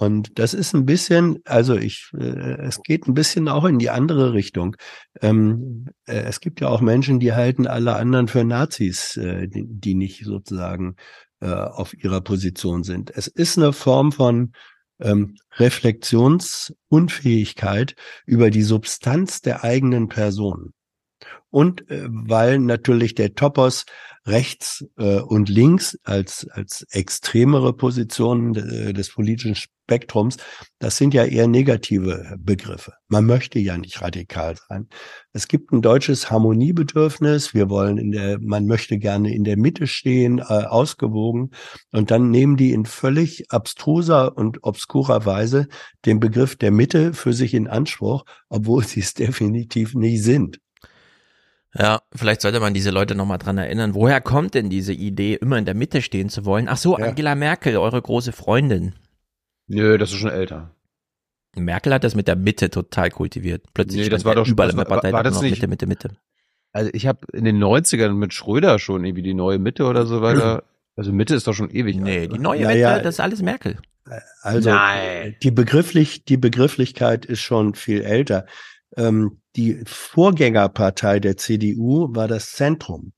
Und 0.00 0.38
das 0.38 0.54
ist 0.54 0.72
ein 0.74 0.86
bisschen, 0.86 1.40
also 1.44 1.76
ich, 1.76 2.10
äh, 2.18 2.56
es 2.62 2.82
geht 2.82 3.06
ein 3.06 3.12
bisschen 3.12 3.48
auch 3.48 3.66
in 3.66 3.78
die 3.78 3.90
andere 3.90 4.32
Richtung. 4.32 4.76
Ähm, 5.20 5.88
äh, 6.06 6.22
es 6.22 6.40
gibt 6.40 6.62
ja 6.62 6.70
auch 6.70 6.80
Menschen, 6.80 7.20
die 7.20 7.34
halten 7.34 7.66
alle 7.66 7.96
anderen 7.96 8.26
für 8.26 8.42
Nazis, 8.42 9.18
äh, 9.18 9.46
die, 9.46 9.66
die 9.68 9.94
nicht 9.94 10.24
sozusagen 10.24 10.96
äh, 11.40 11.50
auf 11.50 11.92
ihrer 11.92 12.22
Position 12.22 12.82
sind. 12.82 13.12
Es 13.14 13.26
ist 13.26 13.58
eine 13.58 13.74
Form 13.74 14.10
von 14.10 14.52
ähm, 15.00 15.36
Reflexionsunfähigkeit 15.58 17.94
über 18.24 18.48
die 18.48 18.62
Substanz 18.62 19.42
der 19.42 19.64
eigenen 19.64 20.08
Person. 20.08 20.72
Und 21.50 21.90
äh, 21.90 22.06
weil 22.08 22.58
natürlich 22.58 23.14
der 23.14 23.34
Topos 23.34 23.84
rechts 24.26 24.84
äh, 24.98 25.20
und 25.20 25.48
links 25.48 25.98
als, 26.04 26.46
als 26.50 26.86
extremere 26.90 27.72
Positionen 27.72 28.54
äh, 28.54 28.92
des 28.92 29.12
politischen 29.12 29.54
Spektrums, 29.54 30.36
das 30.78 30.96
sind 30.96 31.14
ja 31.14 31.24
eher 31.24 31.48
negative 31.48 32.36
Begriffe. 32.38 32.92
Man 33.08 33.26
möchte 33.26 33.58
ja 33.58 33.76
nicht 33.76 34.00
radikal 34.00 34.56
sein. 34.68 34.88
Es 35.32 35.48
gibt 35.48 35.72
ein 35.72 35.82
deutsches 35.82 36.30
Harmoniebedürfnis. 36.30 37.54
Wir 37.54 37.68
wollen 37.70 37.98
in 37.98 38.12
der, 38.12 38.38
man 38.40 38.66
möchte 38.66 38.98
gerne 38.98 39.34
in 39.34 39.42
der 39.42 39.56
Mitte 39.56 39.86
stehen, 39.86 40.38
äh, 40.38 40.42
ausgewogen. 40.42 41.50
Und 41.90 42.10
dann 42.10 42.30
nehmen 42.30 42.56
die 42.56 42.72
in 42.72 42.84
völlig 42.84 43.50
abstruser 43.50 44.36
und 44.36 44.62
obskurer 44.62 45.26
Weise 45.26 45.66
den 46.04 46.20
Begriff 46.20 46.56
der 46.56 46.70
Mitte 46.70 47.12
für 47.12 47.32
sich 47.32 47.54
in 47.54 47.66
Anspruch, 47.66 48.24
obwohl 48.48 48.84
sie 48.84 49.00
es 49.00 49.14
definitiv 49.14 49.94
nicht 49.94 50.22
sind. 50.22 50.60
Ja, 51.78 52.02
vielleicht 52.12 52.40
sollte 52.40 52.58
man 52.58 52.74
diese 52.74 52.90
Leute 52.90 53.14
nochmal 53.14 53.38
dran 53.38 53.56
erinnern. 53.56 53.94
Woher 53.94 54.20
kommt 54.20 54.54
denn 54.54 54.70
diese 54.70 54.92
Idee, 54.92 55.34
immer 55.34 55.56
in 55.56 55.64
der 55.64 55.74
Mitte 55.74 56.02
stehen 56.02 56.28
zu 56.28 56.44
wollen? 56.44 56.68
Ach 56.68 56.76
so, 56.76 56.98
ja. 56.98 57.06
Angela 57.06 57.34
Merkel, 57.34 57.76
eure 57.76 58.02
große 58.02 58.32
Freundin. 58.32 58.94
Nö, 59.68 59.96
das 59.96 60.10
ist 60.10 60.18
schon 60.18 60.30
älter. 60.30 60.74
Merkel 61.54 61.94
hat 61.94 62.04
das 62.04 62.14
mit 62.14 62.28
der 62.28 62.36
Mitte 62.36 62.70
total 62.70 63.10
kultiviert. 63.10 63.64
Plötzlich 63.72 64.02
nee, 64.02 64.08
das 64.08 64.24
war 64.24 64.34
doch 64.34 64.46
überall 64.46 64.68
das 64.68 64.76
war, 64.76 64.84
in 64.84 64.88
der 64.88 64.94
Partei 64.94 65.12
war 65.12 65.22
das 65.22 65.34
noch 65.34 65.42
nicht, 65.42 65.60
Mitte, 65.62 65.68
Mitte, 65.68 65.86
Mitte. 65.86 66.10
Also 66.72 66.90
ich 66.92 67.06
habe 67.06 67.20
in 67.32 67.44
den 67.44 67.62
90ern 67.62 68.12
mit 68.12 68.32
Schröder 68.32 68.78
schon 68.78 69.04
irgendwie 69.04 69.22
die 69.22 69.34
neue 69.34 69.58
Mitte 69.58 69.84
oder 69.86 70.06
so 70.06 70.22
weiter. 70.22 70.64
Also 70.96 71.12
Mitte 71.12 71.34
ist 71.34 71.46
doch 71.46 71.54
schon 71.54 71.70
ewig. 71.70 71.96
Nee, 71.96 72.22
alt, 72.22 72.32
die 72.32 72.38
neue 72.38 72.66
Mitte, 72.66 72.78
ja. 72.78 72.98
das 72.98 73.14
ist 73.14 73.20
alles 73.20 73.40
Merkel. 73.40 73.78
Also 74.42 74.68
Nein. 74.68 75.36
die 75.42 75.50
begrifflich, 75.50 76.24
die 76.26 76.36
Begrifflichkeit 76.36 77.24
ist 77.24 77.40
schon 77.40 77.74
viel 77.74 78.02
älter. 78.02 78.44
Ähm, 78.96 79.39
die 79.56 79.82
Vorgängerpartei 79.86 81.20
der 81.20 81.36
CDU 81.36 82.08
war 82.14 82.28
das 82.28 82.52
Zentrum. 82.52 83.12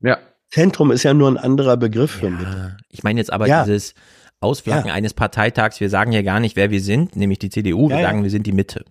Ja. 0.00 0.18
Zentrum 0.50 0.90
ist 0.92 1.02
ja 1.02 1.14
nur 1.14 1.28
ein 1.30 1.36
anderer 1.38 1.76
Begriff 1.76 2.10
für 2.12 2.30
Mitte. 2.30 2.76
Ich 2.88 3.02
meine 3.02 3.18
jetzt 3.20 3.32
aber 3.32 3.46
Ja. 3.46 3.64
dieses 3.64 3.94
Ausflacken 4.40 4.88
Ja. 4.88 4.94
eines 4.94 5.14
Parteitags, 5.14 5.80
wir 5.80 5.88
sagen 5.90 6.12
ja 6.12 6.22
gar 6.22 6.38
nicht, 6.40 6.54
wer 6.56 6.70
wir 6.70 6.80
sind, 6.80 7.16
nämlich 7.16 7.38
die 7.38 7.50
CDU, 7.50 7.88
wir 7.88 7.96
Ja, 7.96 8.02
ja. 8.02 8.08
sagen, 8.08 8.22
wir 8.22 8.30
sind 8.30 8.46
die 8.46 8.52
Mitte. 8.52 8.84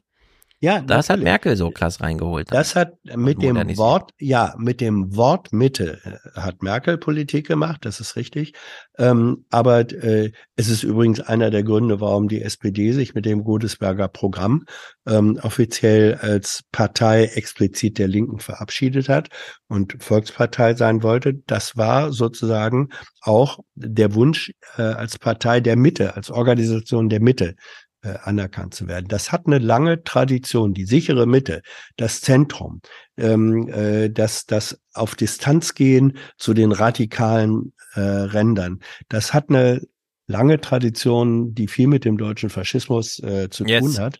Ja, 0.63 0.79
Das 0.79 1.09
hat 1.09 1.17
natürlich. 1.17 1.23
Merkel 1.25 1.57
so 1.57 1.71
krass 1.71 1.99
reingeholt. 1.99 2.47
Das 2.49 2.77
hat 2.77 2.93
mit 3.17 3.41
dem. 3.41 3.57
Wort, 3.75 4.11
ja, 4.17 4.55
mit 4.57 4.79
dem 4.79 5.13
Wort 5.13 5.51
Mitte 5.51 5.99
äh, 6.05 6.39
hat 6.39 6.63
Merkel 6.63 6.97
Politik 6.97 7.47
gemacht, 7.47 7.83
das 7.83 7.99
ist 7.99 8.15
richtig. 8.15 8.53
Ähm, 8.97 9.45
aber 9.49 9.91
äh, 9.91 10.31
es 10.55 10.69
ist 10.69 10.83
übrigens 10.83 11.19
einer 11.19 11.51
der 11.51 11.63
Gründe, 11.63 11.99
warum 11.99 12.29
die 12.29 12.41
SPD 12.41 12.93
sich 12.93 13.13
mit 13.13 13.25
dem 13.25 13.43
Godesberger 13.43 14.07
Programm 14.07 14.63
ähm, 15.05 15.37
offiziell 15.41 16.15
als 16.21 16.63
Partei 16.71 17.25
explizit 17.25 17.99
der 17.99 18.07
Linken 18.07 18.39
verabschiedet 18.39 19.09
hat 19.09 19.27
und 19.67 20.01
Volkspartei 20.01 20.75
sein 20.75 21.03
wollte. 21.03 21.33
Das 21.45 21.75
war 21.75 22.13
sozusagen 22.13 22.87
auch 23.19 23.59
der 23.75 24.15
Wunsch 24.15 24.53
äh, 24.77 24.83
als 24.83 25.19
Partei 25.19 25.59
der 25.59 25.75
Mitte, 25.75 26.15
als 26.15 26.31
Organisation 26.31 27.09
der 27.09 27.19
Mitte 27.21 27.55
äh, 28.03 28.15
anerkannt 28.23 28.73
zu 28.73 28.87
werden. 28.87 29.07
Das 29.07 29.31
hat 29.31 29.47
eine 29.47 29.59
lange 29.59 30.03
Tradition, 30.03 30.73
die 30.73 30.85
sichere 30.85 31.25
Mitte, 31.25 31.61
das 31.97 32.21
Zentrum, 32.21 32.81
ähm, 33.17 33.67
äh, 33.69 34.09
das, 34.09 34.45
das 34.45 34.79
auf 34.93 35.15
Distanz 35.15 35.73
gehen 35.73 36.17
zu 36.37 36.53
den 36.53 36.71
radikalen 36.71 37.73
äh, 37.93 37.99
Rändern. 38.01 38.79
Das 39.09 39.33
hat 39.33 39.49
eine 39.49 39.81
lange 40.27 40.59
Tradition, 40.61 41.53
die 41.53 41.67
viel 41.67 41.87
mit 41.87 42.05
dem 42.05 42.17
deutschen 42.17 42.49
Faschismus 42.49 43.19
äh, 43.19 43.49
zu 43.49 43.65
Yes. 43.65 43.83
tun 43.83 43.97
hat. 43.99 44.19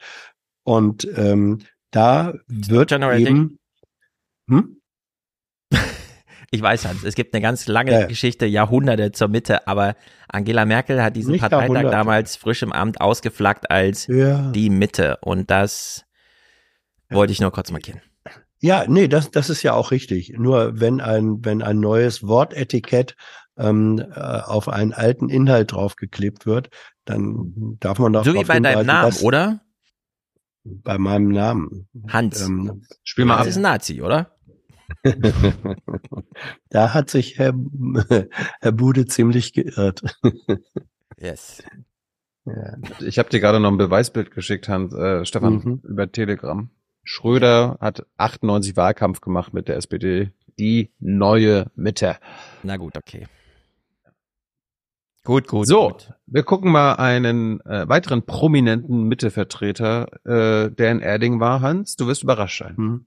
Und 0.64 1.08
ähm, 1.16 1.60
da 1.92 2.34
wird 2.48 2.90
General 2.90 3.20
eben 3.20 3.60
hm? 4.50 4.82
Ich 6.54 6.62
weiß, 6.62 6.86
Hans, 6.86 7.04
es 7.04 7.16
gibt 7.16 7.34
eine 7.34 7.42
ganz 7.42 7.66
lange 7.68 7.92
Ja. 7.92 8.06
Geschichte, 8.06 8.46
Jahrhunderte 8.46 9.12
zur 9.12 9.28
Mitte, 9.28 9.68
aber 9.68 9.96
Angela 10.28 10.66
Merkel 10.66 11.02
hat 11.02 11.16
diesen 11.16 11.32
Nicht 11.32 11.42
Parteitag 11.42 11.90
damals 11.90 12.36
frisch 12.36 12.62
im 12.62 12.72
Amt 12.72 13.02
ausgeflaggt 13.02 13.72
als 13.72 14.06
Ja. 14.06 14.52
die 14.52 14.70
Mitte. 14.70 15.18
Und 15.22 15.50
das 15.50 16.06
wollte 17.10 17.34
ich 17.34 17.42
nur 17.42 17.52
kurz 17.52 17.72
markieren. 17.72 18.02
Ja, 18.60 18.86
nee, 18.88 19.08
das, 19.08 19.32
das 19.32 19.50
ist 19.50 19.64
ja 19.64 19.74
auch 19.74 19.90
richtig. 19.90 20.34
Nur 20.38 20.80
wenn 20.80 21.02
ein, 21.02 21.44
wenn 21.44 21.64
ein 21.64 21.80
neues 21.80 22.22
Wortetikett 22.22 23.16
ähm, 23.58 23.98
äh, 24.16 24.20
auf 24.20 24.70
einen 24.70 24.94
alten 24.94 25.30
Inhalt 25.30 25.72
draufgeklebt 25.72 26.46
wird, 26.46 26.70
dann 27.06 27.78
darf 27.80 27.98
man 27.98 28.14
doch 28.14 28.24
So 28.26 28.36
wie 28.36 28.44
bei 28.44 28.60
deinem 28.60 28.86
Namen, 28.86 29.10
dass- 29.10 29.24
oder? 29.24 29.60
Bei 30.64 31.00
meinem 31.00 31.30
Namen. 31.30 31.88
Hans. 32.10 32.42
Ähm, 32.42 32.84
Spiel 33.04 33.26
mal 33.26 33.38
Das 33.38 33.42
ab. 33.42 33.48
ist 33.50 33.56
ein 33.58 33.64
Nazi, 33.64 34.02
oder? 34.04 34.30
da 36.70 36.94
hat 36.94 37.10
sich 37.10 37.38
Herr, 37.38 37.54
Herr 38.62 38.72
Bude 38.72 39.06
ziemlich 39.06 39.54
geirrt. 39.54 40.02
Yes. 41.18 41.64
ja. 42.46 42.78
Ich 43.02 43.20
habe 43.20 43.30
dir 43.30 43.40
gerade 43.40 43.60
noch 43.60 43.72
ein 43.72 43.78
Beweisbild 43.78 44.32
geschickt, 44.32 44.68
Hans, 44.70 44.94
äh, 44.94 45.26
Stefan, 45.26 45.54
Mhm. 45.56 45.82
über 45.84 46.12
Telegram. 46.12 46.70
Schröder 47.04 47.78
hat 47.82 48.06
98 48.18 48.78
Wahlkampf 48.78 49.22
gemacht 49.22 49.54
mit 49.54 49.68
der 49.68 49.76
SPD. 49.78 50.32
Die 50.60 50.92
neue 51.00 51.72
Mitte. 51.76 52.18
Na 52.64 52.78
gut, 52.78 52.98
okay. 52.98 53.28
Gut, 55.26 55.48
gut. 55.48 55.68
So, 55.68 55.88
gut. 55.90 56.12
wir 56.26 56.44
gucken 56.44 56.72
mal 56.72 56.96
einen 56.96 57.62
äh, 57.62 57.88
weiteren 57.88 58.26
prominenten 58.26 59.04
Mittevertreter, 59.04 60.08
äh, 60.26 60.70
der 60.70 60.92
in 60.92 61.00
Erding 61.00 61.40
war, 61.40 61.62
Hans. 61.62 61.96
Du 61.96 62.08
wirst 62.08 62.24
überrascht 62.24 62.60
sein. 62.60 62.76
Hm. 62.76 63.06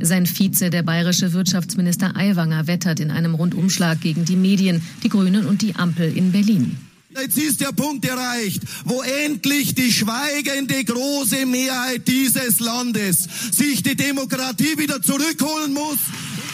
Sein 0.00 0.26
Vize, 0.26 0.70
der 0.70 0.82
bayerische 0.82 1.32
Wirtschaftsminister 1.32 2.16
Aiwanger, 2.16 2.66
wettert 2.66 3.00
in 3.00 3.10
einem 3.10 3.34
Rundumschlag 3.34 4.00
gegen 4.00 4.24
die 4.24 4.36
Medien, 4.36 4.82
die 5.02 5.08
Grünen 5.08 5.46
und 5.46 5.62
die 5.62 5.76
Ampel 5.76 6.16
in 6.16 6.32
Berlin. 6.32 6.76
Jetzt 7.16 7.38
ist 7.38 7.60
der 7.60 7.70
Punkt 7.70 8.04
erreicht, 8.04 8.60
wo 8.84 9.00
endlich 9.02 9.74
die 9.76 9.92
schweigende 9.92 10.82
große 10.82 11.46
Mehrheit 11.46 12.08
dieses 12.08 12.58
Landes 12.58 13.28
sich 13.52 13.84
die 13.84 13.94
Demokratie 13.94 14.76
wieder 14.76 15.00
zurückholen 15.00 15.72
muss 15.72 15.98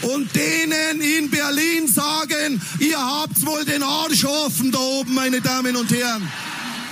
und 0.03 0.29
denen 0.35 1.01
in 1.01 1.31
Berlin 1.31 1.89
sagen, 1.89 2.61
ihr 2.79 2.99
habt 2.99 3.45
wohl 3.47 3.65
den 3.65 3.83
Arsch 3.83 4.25
offen 4.25 4.71
da 4.71 4.79
oben, 4.79 5.15
meine 5.15 5.41
Damen 5.41 5.77
und 5.77 5.91
Herren. 5.91 6.29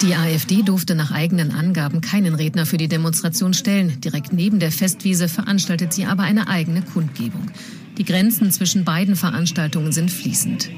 Die 0.03 0.15
AfD 0.15 0.63
durfte 0.63 0.95
nach 0.95 1.11
eigenen 1.11 1.51
Angaben 1.51 2.01
keinen 2.01 2.37
Redner 2.37 2.67
für 2.67 2.77
die 2.77 2.87
Demonstration 2.87 3.53
stellen. 3.53 4.01
Direkt 4.01 4.33
neben 4.33 4.61
der 4.61 4.71
Festwiese 4.71 5.29
veranstaltet 5.29 5.93
sie 5.93 6.07
aber 6.07 6.23
eine 6.23 6.47
eigene 6.47 6.83
Kundgebung. 6.83 7.51
Die 7.97 8.05
Grenzen 8.05 8.53
zwischen 8.53 8.85
beiden 8.85 9.17
Veranstaltungen 9.17 9.91
sind 9.91 10.13
fließend. 10.13 10.71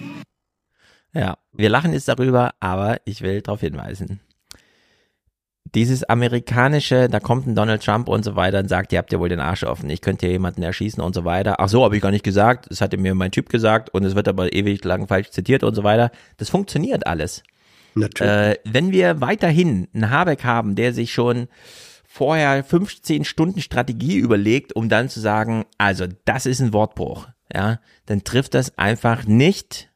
Ja, 1.12 1.36
wir 1.52 1.68
lachen 1.68 1.92
jetzt 1.92 2.08
darüber, 2.08 2.54
aber 2.60 2.96
ich 3.04 3.20
will 3.20 3.42
darauf 3.42 3.60
hinweisen. 3.60 4.20
Dieses 5.74 6.02
amerikanische, 6.02 7.10
da 7.10 7.20
kommt 7.20 7.46
ein 7.46 7.54
Donald 7.54 7.84
Trump 7.84 8.08
und 8.08 8.24
so 8.24 8.36
weiter 8.36 8.60
und 8.60 8.68
sagt, 8.68 8.90
ihr 8.92 8.98
habt 8.98 9.12
ja 9.12 9.20
wohl 9.20 9.28
den 9.28 9.38
Arsch 9.38 9.64
offen, 9.64 9.90
ich 9.90 10.00
könnte 10.00 10.26
ja 10.26 10.32
jemanden 10.32 10.62
erschießen 10.62 11.02
und 11.02 11.14
so 11.14 11.26
weiter. 11.26 11.56
Ach 11.60 11.68
so, 11.68 11.84
habe 11.84 11.94
ich 11.94 12.02
gar 12.02 12.10
nicht 12.10 12.24
gesagt, 12.24 12.68
das 12.70 12.80
hatte 12.80 12.96
mir 12.96 13.14
mein 13.14 13.30
Typ 13.30 13.50
gesagt 13.50 13.90
und 13.92 14.02
es 14.04 14.14
wird 14.14 14.28
aber 14.28 14.54
ewig 14.54 14.82
lang 14.82 15.06
falsch 15.08 15.30
zitiert 15.30 15.62
und 15.62 15.74
so 15.74 15.84
weiter. 15.84 16.10
Das 16.38 16.48
funktioniert 16.48 17.06
alles. 17.06 17.42
Natürlich. 17.94 18.32
Äh, 18.32 18.58
wenn 18.64 18.92
wir 18.92 19.20
weiterhin 19.20 19.88
einen 19.94 20.10
Habeck 20.10 20.44
haben, 20.44 20.74
der 20.74 20.92
sich 20.92 21.12
schon 21.12 21.48
vorher 22.04 22.64
15 22.64 23.24
Stunden 23.24 23.60
Strategie 23.60 24.16
überlegt, 24.16 24.74
um 24.74 24.88
dann 24.88 25.08
zu 25.08 25.20
sagen, 25.20 25.64
also 25.78 26.06
das 26.24 26.46
ist 26.46 26.60
ein 26.60 26.72
Wortbruch, 26.72 27.28
ja, 27.54 27.80
dann 28.06 28.24
trifft 28.24 28.54
das 28.54 28.76
einfach 28.78 29.26
nicht 29.26 29.90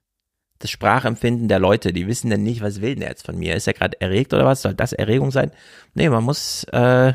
das 0.60 0.70
Sprachempfinden 0.70 1.48
der 1.48 1.58
Leute. 1.58 1.92
Die 1.92 2.06
wissen 2.06 2.30
dann 2.30 2.42
nicht, 2.42 2.62
was 2.62 2.80
will 2.80 2.94
der 2.94 3.08
jetzt 3.08 3.26
von 3.26 3.36
mir? 3.36 3.54
Ist 3.54 3.66
er 3.66 3.74
gerade 3.74 4.00
erregt 4.00 4.32
oder 4.32 4.46
was? 4.46 4.62
Soll 4.62 4.74
das 4.74 4.92
Erregung 4.92 5.30
sein? 5.30 5.50
Nee, 5.94 6.08
man 6.08 6.24
muss, 6.24 6.64
äh, 6.72 7.12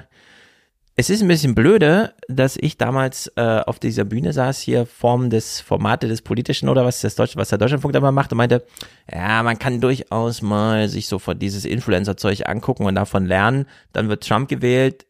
es 0.99 1.09
ist 1.09 1.21
ein 1.21 1.27
bisschen 1.29 1.55
blöde, 1.55 2.13
dass 2.27 2.57
ich 2.59 2.77
damals 2.77 3.31
äh, 3.37 3.41
auf 3.65 3.79
dieser 3.79 4.03
Bühne 4.03 4.33
saß, 4.33 4.59
hier 4.59 4.85
Form 4.85 5.29
des 5.29 5.61
Formate 5.61 6.09
des 6.09 6.21
Politischen 6.21 6.67
oder 6.67 6.83
was 6.83 6.99
das 6.99 7.15
Deutsch, 7.15 7.37
was 7.37 7.49
der 7.49 7.57
Deutschlandfunk 7.57 7.95
immer 7.95 8.11
macht 8.11 8.31
und 8.33 8.37
meinte, 8.37 8.65
ja, 9.09 9.41
man 9.43 9.57
kann 9.57 9.79
durchaus 9.79 10.41
mal 10.41 10.89
sich 10.89 11.07
so 11.07 11.17
von 11.17 11.39
dieses 11.39 11.63
Influencer-Zeug 11.63 12.47
angucken 12.49 12.85
und 12.85 12.95
davon 12.95 13.25
lernen. 13.25 13.65
Dann 13.93 14.09
wird 14.09 14.27
Trump 14.27 14.49
gewählt. 14.49 15.05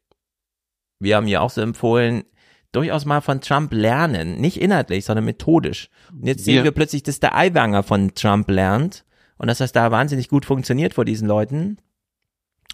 Wir 1.00 1.16
haben 1.16 1.28
ja 1.28 1.40
auch 1.42 1.50
so 1.50 1.62
empfohlen, 1.62 2.24
durchaus 2.72 3.06
mal 3.06 3.22
von 3.22 3.42
Trump 3.42 3.74
lernen. 3.74 4.40
Nicht 4.40 4.62
inhaltlich, 4.62 5.06
sondern 5.06 5.26
methodisch. 5.26 5.90
Und 6.12 6.28
jetzt 6.28 6.46
sehen 6.46 6.56
Wir- 6.58 6.66
wir 6.66 6.72
plötzlich, 6.72 7.02
dass 7.02 7.20
der 7.20 7.36
Eiwanger 7.36 7.82
von 7.82 8.14
Trump 8.14 8.50
lernt 8.52 9.06
und 9.38 9.48
dass 9.48 9.58
das 9.58 9.72
da 9.72 9.90
wahnsinnig 9.90 10.30
gut 10.30 10.46
funktioniert 10.46 10.94
vor 10.94 11.06
diesen 11.06 11.28
Leuten. 11.28 11.78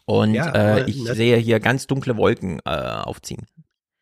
Und 0.06 0.34
Ja, 0.34 0.52
äh, 0.52 0.90
ich 0.90 1.04
sehe 1.04 1.38
hier 1.38 1.60
ganz 1.60 1.88
dunkle 1.88 2.18
Wolken 2.18 2.60
äh, 2.66 2.70
aufziehen. 2.70 3.48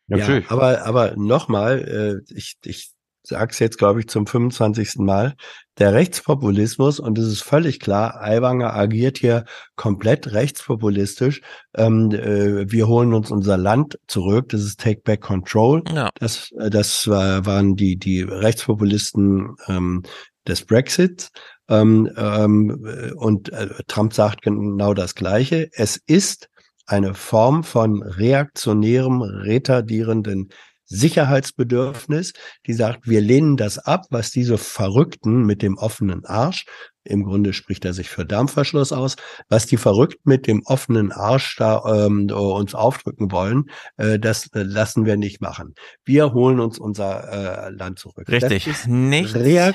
Ja, 0.08 0.42
aber, 0.48 0.84
aber 0.84 1.14
nochmal, 1.16 2.22
äh, 2.28 2.34
ich, 2.34 2.56
ich 2.64 2.94
sag's 3.26 3.58
jetzt, 3.58 3.78
glaube 3.78 4.00
ich, 4.00 4.08
zum 4.08 4.26
25. 4.26 4.96
Mal, 4.98 5.34
der 5.78 5.94
Rechtspopulismus, 5.94 7.00
und 7.00 7.18
es 7.18 7.26
ist 7.26 7.42
völlig 7.42 7.80
klar, 7.80 8.20
Aiwanger 8.20 8.74
agiert 8.74 9.18
hier 9.18 9.44
komplett 9.76 10.32
rechtspopulistisch. 10.32 11.40
Ähm, 11.74 12.10
äh, 12.12 12.70
wir 12.70 12.86
holen 12.86 13.14
uns 13.14 13.30
unser 13.30 13.56
Land 13.56 13.98
zurück, 14.06 14.50
das 14.50 14.60
ist 14.62 14.78
Take 14.78 15.00
Back 15.02 15.22
Control. 15.22 15.82
Ja. 15.92 16.10
Das, 16.20 16.52
äh, 16.58 16.68
das 16.70 17.08
war, 17.08 17.46
waren 17.46 17.76
die, 17.76 17.96
die 17.96 18.22
Rechtspopulisten 18.22 19.56
ähm, 19.68 20.02
des 20.46 20.64
Brexit. 20.64 21.30
Ähm, 21.68 22.10
ähm, 22.16 22.84
äh, 22.86 23.12
und 23.12 23.52
äh, 23.52 23.68
Trump 23.86 24.12
sagt 24.12 24.42
genau 24.42 24.94
das 24.94 25.14
Gleiche. 25.14 25.68
Es 25.72 25.96
ist 26.06 26.48
eine 26.86 27.14
Form 27.14 27.64
von 27.64 28.02
reaktionärem, 28.02 29.22
retardierenden 29.22 30.50
Sicherheitsbedürfnis, 30.86 32.34
die 32.66 32.74
sagt, 32.74 33.08
wir 33.08 33.22
lehnen 33.22 33.56
das 33.56 33.78
ab, 33.78 34.04
was 34.10 34.30
diese 34.30 34.58
Verrückten 34.58 35.44
mit 35.46 35.62
dem 35.62 35.78
offenen 35.78 36.26
Arsch, 36.26 36.66
im 37.04 37.24
Grunde 37.24 37.52
spricht 37.52 37.84
er 37.84 37.92
sich 37.92 38.08
für 38.08 38.24
Darmverschluss 38.24 38.92
aus, 38.92 39.16
was 39.48 39.66
die 39.66 39.76
Verrückten 39.76 40.28
mit 40.28 40.46
dem 40.46 40.62
offenen 40.64 41.12
Arsch 41.12 41.56
da 41.56 41.82
ähm, 42.06 42.30
uns 42.30 42.74
aufdrücken 42.74 43.30
wollen, 43.30 43.64
äh, 43.96 44.18
das 44.18 44.46
äh, 44.54 44.62
lassen 44.62 45.04
wir 45.04 45.16
nicht 45.16 45.40
machen. 45.40 45.74
Wir 46.04 46.32
holen 46.32 46.60
uns 46.60 46.78
unser 46.78 47.66
äh, 47.66 47.70
Land 47.70 47.98
zurück. 47.98 48.28
Richtig. 48.28 48.64
Das 48.64 48.74
ist 48.74 48.88
Nicht 48.88 49.34
reak 49.34 49.74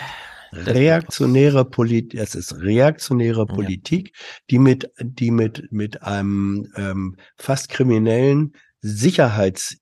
reaktionäre 0.54 1.66
Politik, 1.66 2.20
es 2.20 2.36
ist 2.36 2.62
reaktionäre 2.62 3.46
Politik, 3.46 4.14
die 4.50 4.60
mit, 4.60 4.92
die 5.02 5.32
mit, 5.32 5.72
mit 5.72 6.04
einem 6.04 6.68
ähm, 6.76 7.16
fast 7.38 7.70
kriminellen 7.70 8.54
Sicherheits, 8.82 9.78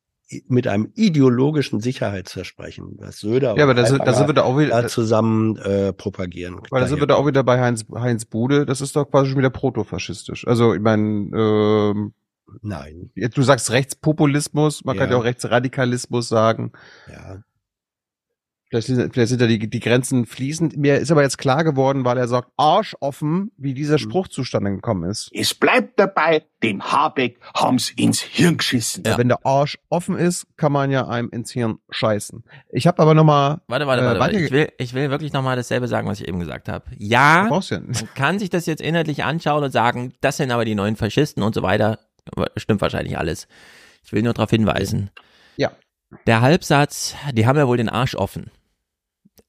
mit 0.49 0.67
einem 0.67 0.91
ideologischen 0.95 1.79
Sicherheitsversprechen, 1.79 2.95
was 2.97 3.19
Söder 3.19 3.55
Ja, 3.55 3.63
aber 3.63 3.73
da 3.73 3.85
sind- 3.85 4.05
da 4.05 4.13
sind 4.13 4.27
wir 4.27 4.33
da 4.33 4.43
auch 4.43 4.57
wieder- 4.59 4.81
da 4.81 4.87
zusammen 4.89 5.55
äh, 5.57 5.93
propagieren. 5.93 6.59
Weil 6.69 6.81
da 6.81 6.87
sind 6.87 6.99
wir 6.99 7.07
da 7.07 7.15
auch 7.15 7.25
wieder 7.27 7.43
bei 7.43 7.61
Heinz, 7.61 7.85
Heinz 7.95 8.25
Bude, 8.25 8.65
das 8.65 8.81
ist 8.81 8.95
doch 8.95 9.05
quasi 9.09 9.29
schon 9.29 9.39
wieder 9.39 9.49
protofaschistisch. 9.51 10.45
Also 10.47 10.73
ich 10.73 10.81
meine, 10.81 11.03
ähm, 11.35 12.13
Nein. 12.61 13.11
Jetzt, 13.13 13.37
du 13.37 13.41
sagst 13.41 13.71
Rechtspopulismus, 13.71 14.85
man 14.85 14.97
kann 14.97 15.09
Ja. 15.09 15.15
ja 15.15 15.19
auch 15.19 15.25
Rechtsradikalismus 15.25 16.29
sagen. 16.29 16.71
Ja. 17.11 17.41
Vielleicht 18.69 18.87
sind, 18.87 19.13
vielleicht 19.13 19.29
sind 19.29 19.41
da 19.41 19.47
die, 19.47 19.69
die 19.69 19.79
Grenzen 19.79 20.25
fließend. 20.25 20.75
Mir 20.75 20.97
ist 20.97 21.09
aber 21.09 21.21
jetzt 21.21 21.37
klar 21.37 21.63
geworden, 21.63 22.03
weil 22.03 22.17
er 22.17 22.27
sagt, 22.27 22.49
arschoffen, 22.57 23.51
wie 23.57 23.73
dieser 23.73 23.97
Spruch 23.97 24.27
zustande 24.27 24.71
gekommen 24.71 25.09
ist. 25.09 25.29
Es 25.33 25.53
bleibt 25.53 25.97
dabei, 25.97 26.43
dem 26.61 26.83
Habeck 26.83 27.39
haben's 27.55 27.91
ins 27.91 28.19
Hirn 28.19 28.57
geschissen. 28.57 29.05
Wenn 29.05 29.29
der 29.29 29.45
Arsch 29.45 29.77
offen 29.89 30.17
ist, 30.17 30.47
kann 30.57 30.73
man 30.73 30.91
ja 30.91 31.07
einem 31.07 31.29
ins 31.29 31.51
Hirn 31.51 31.79
scheißen. 31.89 32.43
Ich 32.69 32.87
habe 32.87 33.01
aber 33.01 33.13
noch 33.13 33.23
mal 33.23 33.61
Warte, 33.67 33.87
warte, 33.87 34.01
äh, 34.01 34.05
warte. 34.05 34.19
warte. 34.19 34.39
Ich 34.39 34.51
will, 34.51 34.69
ich 34.77 34.93
will 34.93 35.09
wirklich 35.09 35.31
nochmal 35.31 35.55
dasselbe 35.55 35.87
sagen, 35.87 36.07
was 36.09 36.19
ich 36.19 36.27
eben 36.27 36.39
gesagt 36.39 36.67
habe. 36.67 36.85
Ja, 36.97 37.47
ja 37.47 37.79
nicht. 37.79 38.01
man 38.01 38.13
kann 38.15 38.37
sich 38.37 38.49
das 38.49 38.65
jetzt 38.65 38.81
inhaltlich 38.81 39.23
anschauen 39.23 39.63
und 39.63 39.71
sagen, 39.71 40.13
das 40.19 40.37
sind 40.37 40.51
aber 40.51 40.65
die 40.65 40.75
neuen 40.75 40.97
Faschisten 40.97 41.41
und 41.41 41.55
so 41.55 41.61
weiter. 41.61 41.99
Stimmt 42.57 42.81
wahrscheinlich 42.81 43.17
alles. 43.17 43.47
Ich 44.03 44.11
will 44.11 44.23
nur 44.23 44.33
darauf 44.33 44.49
hinweisen. 44.49 45.09
Ja. 45.55 45.71
Der 46.25 46.41
Halbsatz, 46.41 47.15
die 47.31 47.45
haben 47.47 47.57
ja 47.57 47.67
wohl 47.67 47.77
den 47.77 47.89
Arsch 47.89 48.15
offen. 48.15 48.51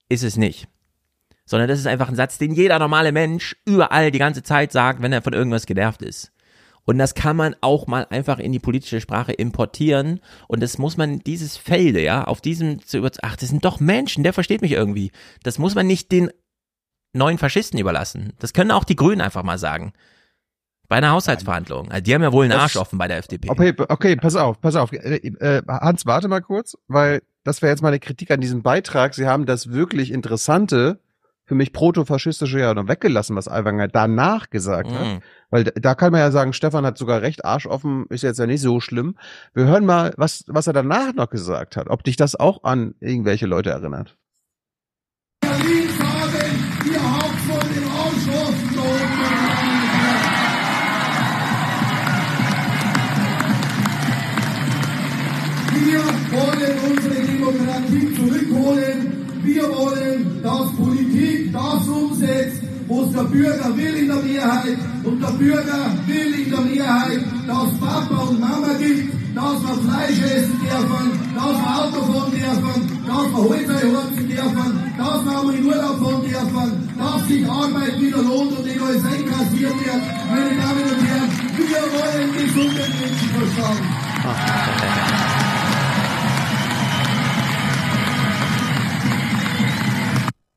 Ist 0.09 0.24
es 0.24 0.36
nicht. 0.36 0.68
Sondern 1.44 1.68
das 1.68 1.78
ist 1.78 1.86
einfach 1.86 2.09
ein 2.09 2.16
Satz, 2.16 2.39
den 2.39 2.52
jeder 2.52 2.78
normale 2.78 3.12
Mensch 3.12 3.56
überall 3.64 4.10
die 4.10 4.18
ganze 4.18 4.43
Zeit 4.43 4.72
sagt, 4.72 5.02
wenn 5.02 5.12
er 5.12 5.22
von 5.22 5.32
irgendwas 5.32 5.66
genervt 5.66 6.02
ist. 6.02 6.32
Und 6.89 6.97
das 6.97 7.14
kann 7.14 7.36
man 7.36 7.55
auch 7.60 7.86
mal 7.86 8.06
einfach 8.09 8.39
in 8.39 8.51
die 8.51 8.59
politische 8.59 9.02
Sprache 9.02 9.32
importieren. 9.32 10.20
Und 10.47 10.62
das 10.62 10.78
muss 10.78 10.97
man, 10.97 11.18
dieses 11.18 11.59
Felde, 11.59 12.02
ja, 12.02 12.24
auf 12.24 12.40
diesem 12.40 12.82
zu 12.82 12.97
über, 12.97 13.10
ach, 13.20 13.36
das 13.36 13.51
sind 13.51 13.62
doch 13.64 13.78
Menschen, 13.78 14.24
der 14.24 14.32
versteht 14.32 14.62
mich 14.62 14.72
irgendwie. 14.72 15.10
Das 15.43 15.59
muss 15.59 15.74
man 15.74 15.86
nicht 15.86 16.10
den 16.10 16.30
neuen 17.12 17.36
Faschisten 17.36 17.78
überlassen. 17.78 18.32
Das 18.39 18.55
können 18.55 18.70
auch 18.70 18.85
die 18.85 18.97
Grünen 18.97 19.20
einfach 19.20 19.43
mal 19.43 19.59
sagen. 19.59 19.93
Bei 20.89 20.97
einer 20.97 21.10
Haushaltsverhandlung. 21.10 21.90
Also 21.90 22.02
die 22.02 22.14
haben 22.14 22.22
ja 22.22 22.32
wohl 22.32 22.47
einen 22.47 22.59
Arsch 22.59 22.76
offen 22.76 22.98
bei 22.98 23.06
der 23.06 23.18
FDP. 23.18 23.51
Okay, 23.51 23.74
okay, 23.76 24.16
pass 24.16 24.36
auf, 24.36 24.59
pass 24.59 24.74
auf. 24.74 24.90
Äh, 24.90 25.16
äh, 25.16 25.62
Hans, 25.68 26.06
warte 26.06 26.28
mal 26.28 26.40
kurz, 26.40 26.78
weil 26.86 27.20
das 27.48 27.62
wäre 27.62 27.70
jetzt 27.70 27.82
meine 27.82 27.98
Kritik 27.98 28.30
an 28.30 28.40
diesem 28.40 28.62
Beitrag. 28.62 29.14
Sie 29.14 29.26
haben 29.26 29.44
das 29.46 29.72
wirklich 29.72 30.12
Interessante, 30.12 31.00
für 31.46 31.54
mich 31.54 31.72
protofaschistische 31.72 32.60
ja 32.60 32.74
noch 32.74 32.88
weggelassen, 32.88 33.34
was 33.34 33.48
Aiwanger 33.48 33.88
danach 33.88 34.50
gesagt 34.50 34.90
hat. 34.90 35.06
Mhm. 35.06 35.20
Weil 35.50 35.64
da- 35.64 35.72
da 35.74 35.94
kann 35.94 36.12
man 36.12 36.20
ja 36.20 36.30
sagen, 36.30 36.52
Stefan 36.52 36.84
hat 36.84 36.98
sogar 36.98 37.22
recht, 37.22 37.44
arschoffen 37.44 38.04
ist 38.10 38.22
jetzt 38.22 38.38
ja 38.38 38.46
nicht 38.46 38.60
so 38.60 38.80
schlimm. 38.80 39.16
Wir 39.54 39.64
hören 39.64 39.86
mal, 39.86 40.12
was, 40.18 40.44
was 40.46 40.66
er 40.66 40.74
danach 40.74 41.14
noch 41.14 41.30
gesagt 41.30 41.76
hat. 41.76 41.88
Ob 41.88 42.04
dich 42.04 42.16
das 42.16 42.36
auch 42.36 42.64
an 42.64 42.94
irgendwelche 43.00 43.46
Leute 43.46 43.70
erinnert. 43.70 44.16
Was 62.98 63.12
der 63.12 63.22
Bürger 63.24 63.76
will 63.76 63.94
in 63.94 64.08
der 64.08 64.16
Mehrheit. 64.16 64.78
Und 65.04 65.22
der 65.22 65.28
Bürger 65.28 65.92
will 66.06 66.34
in 66.34 66.50
der 66.50 66.60
Mehrheit, 66.60 67.20
dass 67.46 67.78
Papa 67.78 68.22
und 68.28 68.40
Mama 68.40 68.72
gibt, 68.78 69.14
dass 69.34 69.62
wir 69.62 69.76
Fleisch 69.86 70.20
essen 70.22 70.58
dürfen, 70.58 71.06
dass 71.34 71.54
wir 71.60 71.68
Auto 71.78 72.00
fahren 72.12 72.32
dürfen, 72.32 72.78
dass 73.06 73.26
wir 73.30 73.42
Holz 73.48 73.68
einheizen 73.68 74.28
dürfen, 74.28 74.94
dass 74.98 75.24
wir 75.24 75.38
einmal 75.38 75.54
in 75.54 75.66
Urlaub 75.66 75.98
fahren 76.02 76.22
dürfen, 76.22 76.68
dass 76.98 77.28
sich 77.28 77.48
Arbeit 77.48 78.00
wieder 78.00 78.22
lohnt 78.22 78.58
und 78.58 78.64
nicht 78.64 78.80
alles 78.80 79.04
einkassiert 79.04 79.78
wird. 79.84 80.02
Meine 80.28 80.56
Damen 80.56 80.82
und 80.82 81.02
Herren, 81.06 81.30
wir 81.56 81.84
wollen 81.94 82.28
gesunden 82.34 82.92
Menschenverstand. 83.00 83.80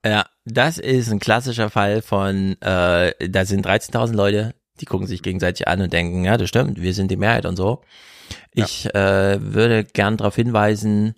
Ja, 0.03 0.25
das 0.45 0.77
ist 0.77 1.11
ein 1.11 1.19
klassischer 1.19 1.69
Fall 1.69 2.01
von, 2.01 2.59
äh, 2.61 3.13
da 3.29 3.45
sind 3.45 3.65
13.000 3.65 4.13
Leute, 4.13 4.55
die 4.79 4.85
gucken 4.85 5.07
sich 5.07 5.21
gegenseitig 5.21 5.67
an 5.67 5.81
und 5.81 5.93
denken, 5.93 6.25
ja, 6.25 6.37
das 6.37 6.49
stimmt, 6.49 6.81
wir 6.81 6.93
sind 6.93 7.11
die 7.11 7.17
Mehrheit 7.17 7.45
und 7.45 7.55
so. 7.55 7.81
Ich 8.53 8.93
äh, 8.95 9.39
würde 9.41 9.83
gern 9.83 10.17
darauf 10.17 10.35
hinweisen, 10.35 11.15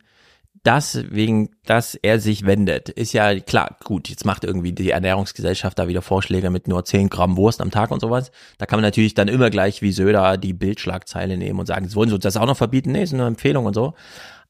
dass 0.64 1.12
wegen, 1.12 1.50
dass 1.66 1.96
er 1.96 2.20
sich 2.20 2.46
wendet, 2.46 2.88
ist 2.88 3.12
ja 3.12 3.38
klar, 3.40 3.78
gut, 3.84 4.08
jetzt 4.08 4.26
macht 4.26 4.46
irgendwie 4.46 4.72
die 4.72 4.92
Ernährungsgesellschaft 4.92 5.78
da 5.78 5.90
wieder 5.90 6.02
Vorschläge 6.02 6.50
mit 6.50 6.70
nur 6.70 6.86
10 6.86 7.10
Gramm 7.10 7.36
Wurst 7.36 7.60
am 7.60 7.70
Tag 7.70 7.92
und 7.92 8.00
sowas. 8.00 8.32
Da 8.58 8.66
kann 8.66 8.78
man 8.78 8.86
natürlich 8.86 9.14
dann 9.14 9.28
immer 9.28 9.50
gleich 9.50 9.82
wie 9.82 9.92
Söder 9.92 10.38
die 10.38 10.54
Bildschlagzeile 10.54 11.38
nehmen 11.38 11.60
und 11.60 11.66
sagen, 11.66 11.94
wollen 11.96 12.10
sie 12.10 12.16
uns 12.16 12.24
das 12.24 12.38
auch 12.38 12.46
noch 12.46 12.58
verbieten? 12.58 12.94
Nee, 12.94 13.04
ist 13.04 13.12
nur 13.12 13.22
eine 13.22 13.28
Empfehlung 13.28 13.66
und 13.66 13.74
so. 13.74 13.94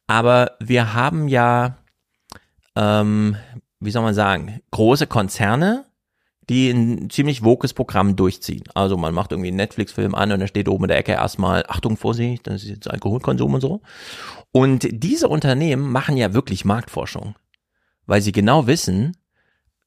Aber 0.05 0.51
wir 0.59 0.93
haben 0.93 1.27
ja, 1.27 1.77
ähm, 2.75 3.35
wie 3.83 3.91
soll 3.91 4.03
man 4.03 4.13
sagen, 4.13 4.61
große 4.71 5.07
Konzerne, 5.07 5.85
die 6.49 6.69
ein 6.69 7.09
ziemlich 7.09 7.43
wokes 7.43 7.73
Programm 7.73 8.15
durchziehen. 8.15 8.63
Also 8.73 8.97
man 8.97 9.13
macht 9.13 9.31
irgendwie 9.31 9.49
einen 9.49 9.57
Netflix-Film 9.57 10.13
an 10.15 10.31
und 10.31 10.39
da 10.39 10.47
steht 10.47 10.67
oben 10.67 10.85
in 10.85 10.89
der 10.89 10.97
Ecke 10.97 11.13
erstmal, 11.13 11.63
Achtung, 11.67 11.97
Vorsicht, 11.97 12.47
das 12.47 12.63
ist 12.63 12.69
jetzt 12.69 12.89
Alkoholkonsum 12.89 13.53
und 13.53 13.61
so. 13.61 13.81
Und 14.51 14.87
diese 14.91 15.29
Unternehmen 15.29 15.91
machen 15.91 16.17
ja 16.17 16.33
wirklich 16.33 16.65
Marktforschung, 16.65 17.35
weil 18.05 18.21
sie 18.21 18.33
genau 18.33 18.67
wissen, 18.67 19.15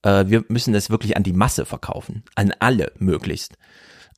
äh, 0.03 0.25
wir 0.29 0.45
müssen 0.49 0.73
das 0.73 0.91
wirklich 0.91 1.17
an 1.17 1.23
die 1.23 1.35
Masse 1.35 1.67
verkaufen, 1.67 2.25
an 2.35 2.53
alle 2.59 2.93
möglichst. 2.99 3.57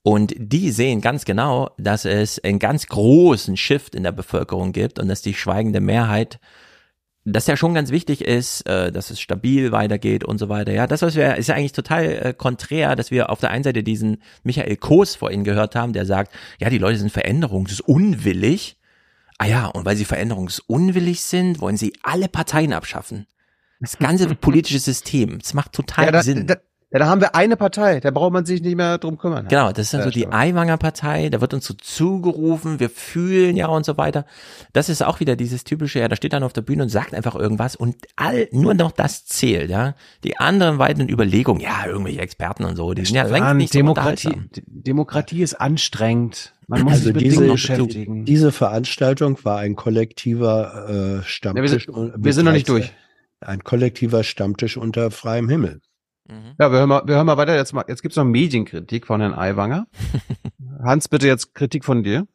Und 0.03 0.35
die 0.39 0.71
sehen 0.71 1.01
ganz 1.01 1.25
genau, 1.25 1.71
dass 1.77 2.05
es 2.05 2.43
einen 2.43 2.61
ganz 2.61 2.87
großen 2.87 3.57
Shift 3.57 3.95
in 3.95 4.05
der 4.05 4.13
Bevölkerung 4.13 4.73
gibt 4.73 4.99
und 4.99 5.09
dass 5.09 5.23
die 5.23 5.35
schweigende 5.35 5.81
Mehrheit 5.81 6.39
dass 7.33 7.47
ja 7.47 7.57
schon 7.57 7.75
ganz 7.75 7.91
wichtig 7.91 8.23
ist, 8.23 8.67
äh, 8.69 8.91
dass 8.91 9.11
es 9.11 9.21
stabil 9.21 9.73
weitergeht 9.73 10.25
und 10.25 10.39
so 10.39 10.49
weiter. 10.49 10.73
Ja, 10.73 10.87
das 10.87 11.03
was 11.03 11.15
wir 11.15 11.37
ist 11.37 11.49
ja 11.49 11.55
eigentlich 11.55 11.73
total 11.73 12.05
äh, 12.05 12.35
konträr, 12.37 12.97
dass 12.97 13.11
wir 13.11 13.31
auf 13.31 13.41
der 13.41 13.51
einen 13.51 13.65
Seite 13.65 13.83
diesen 13.83 14.23
Michael 14.43 14.77
Koos 14.77 15.15
vorhin 15.17 15.45
gehört 15.45 15.75
haben, 15.75 15.93
der 15.93 16.07
sagt, 16.07 16.33
ja, 16.59 16.71
die 16.71 16.79
Leute 16.79 16.99
sind 16.99 17.13
veränderungsunwillig. 17.13 18.77
Ah 19.39 19.47
ja, 19.47 19.67
und 19.67 19.85
weil 19.85 19.97
sie 19.97 20.05
veränderungsunwillig 20.05 21.23
sind, 21.23 21.61
wollen 21.61 21.77
sie 21.77 21.93
alle 22.03 22.29
Parteien 22.29 22.73
abschaffen. 22.73 23.27
Das 23.81 23.99
ganze 23.99 24.27
politische 24.35 24.81
System. 24.81 25.39
Das 25.39 25.55
macht 25.55 25.73
total 25.73 26.07
Ja, 26.07 26.11
da, 26.13 26.23
Sinn. 26.23 26.47
da, 26.47 26.57
Ja, 26.90 27.01
da 27.01 27.06
haben 27.06 27.20
wir 27.20 27.35
eine 27.35 27.56
Partei, 27.59 28.01
da 28.01 28.10
braucht 28.10 28.32
man 28.32 28.47
sich 28.47 28.62
nicht 28.62 28.74
mehr 28.74 28.97
drum 28.97 29.19
kümmern. 29.19 29.47
Genau, 29.48 29.69
das 29.73 29.86
ist 29.86 29.93
dann 29.93 30.01
Ja, 30.01 30.05
so 30.06 30.10
die 30.10 30.20
stimmt. 30.20 30.35
Aiwanger 30.35 30.78
Partei, 30.78 31.28
da 31.28 31.43
wird 31.43 31.52
uns 31.52 31.66
so 31.66 31.74
zugerufen, 31.74 32.81
wir 32.81 32.89
fühlen 32.89 33.56
ja 33.56 33.66
und 33.66 33.85
so 33.85 33.98
weiter. 33.98 34.24
Das 34.73 34.89
ist 34.89 35.02
auch 35.02 35.20
wieder 35.20 35.36
dieses 35.36 35.65
typische, 35.65 35.98
ja, 35.98 36.09
da 36.09 36.16
steht 36.16 36.32
dann 36.32 36.43
auf 36.43 36.55
der 36.55 36.62
Bühne 36.62 36.85
und 36.85 36.89
sagt 36.89 37.12
einfach 37.15 37.35
irgendwas 37.35 37.77
und 37.77 37.97
all, 38.16 38.48
nur 38.52 38.73
noch 38.73 38.90
das 38.93 39.27
zählt, 39.27 39.69
ja. 39.69 39.94
Die 40.24 40.39
anderen 40.39 40.78
weiteren 40.78 41.10
Überlegungen, 41.10 41.60
ja, 41.60 41.85
irgendwelche 41.86 42.20
Experten 42.20 42.65
und 42.65 42.77
so, 42.77 42.94
die 42.94 43.05
sind 43.05 43.16
ja 43.16 43.24
längst 43.27 43.55
nicht 43.56 43.73
so 43.74 43.78
Demokratie, 43.81 44.36
Demokratie 44.66 45.43
ist 45.43 45.60
anstrengend. 45.60 46.55
Man 46.69 46.82
muss 46.85 46.93
Also 46.94 47.05
sich 47.05 47.15
mit 47.15 47.23
diese, 47.24 47.36
Dingen 47.40 47.52
beschäftigen. 47.52 48.24
diese 48.24 48.51
Veranstaltung 48.51 49.39
war 49.44 49.59
ein 49.59 49.77
kollektiver 49.77 51.19
äh, 51.20 51.23
Stammtisch. 51.23 51.85
sind- 51.85 51.89
und- 51.90 52.15
wir 52.16 52.32
sind 52.32 52.47
noch 52.47 52.52
nicht 52.52 52.69
durch. 52.69 52.93
Ein 53.40 53.62
kollektiver 53.62 54.24
Stammtisch 54.24 54.77
unter 54.78 55.10
freiem 55.10 55.48
Himmel. 55.51 55.81
Ja, 56.59 56.71
wir 56.71 56.79
hören 56.79 56.89
mal, 56.89 57.03
wir 57.07 57.15
hören 57.17 57.27
mal 57.27 57.37
weiter. 57.39 57.57
Jetzt, 57.57 57.73
mal, 57.73 57.85
jetzt 57.89 58.03
gibt's 58.03 58.17
noch 58.17 58.25
Medienkritik 58.25 59.07
von 59.07 59.21
Herrn 59.21 59.35
Aiwanger. 59.35 59.87
Hans, 60.83 61.09
bitte 61.09 61.27
jetzt 61.27 61.55
Kritik 61.55 61.85
von 61.85 62.03
dir. 62.03 62.27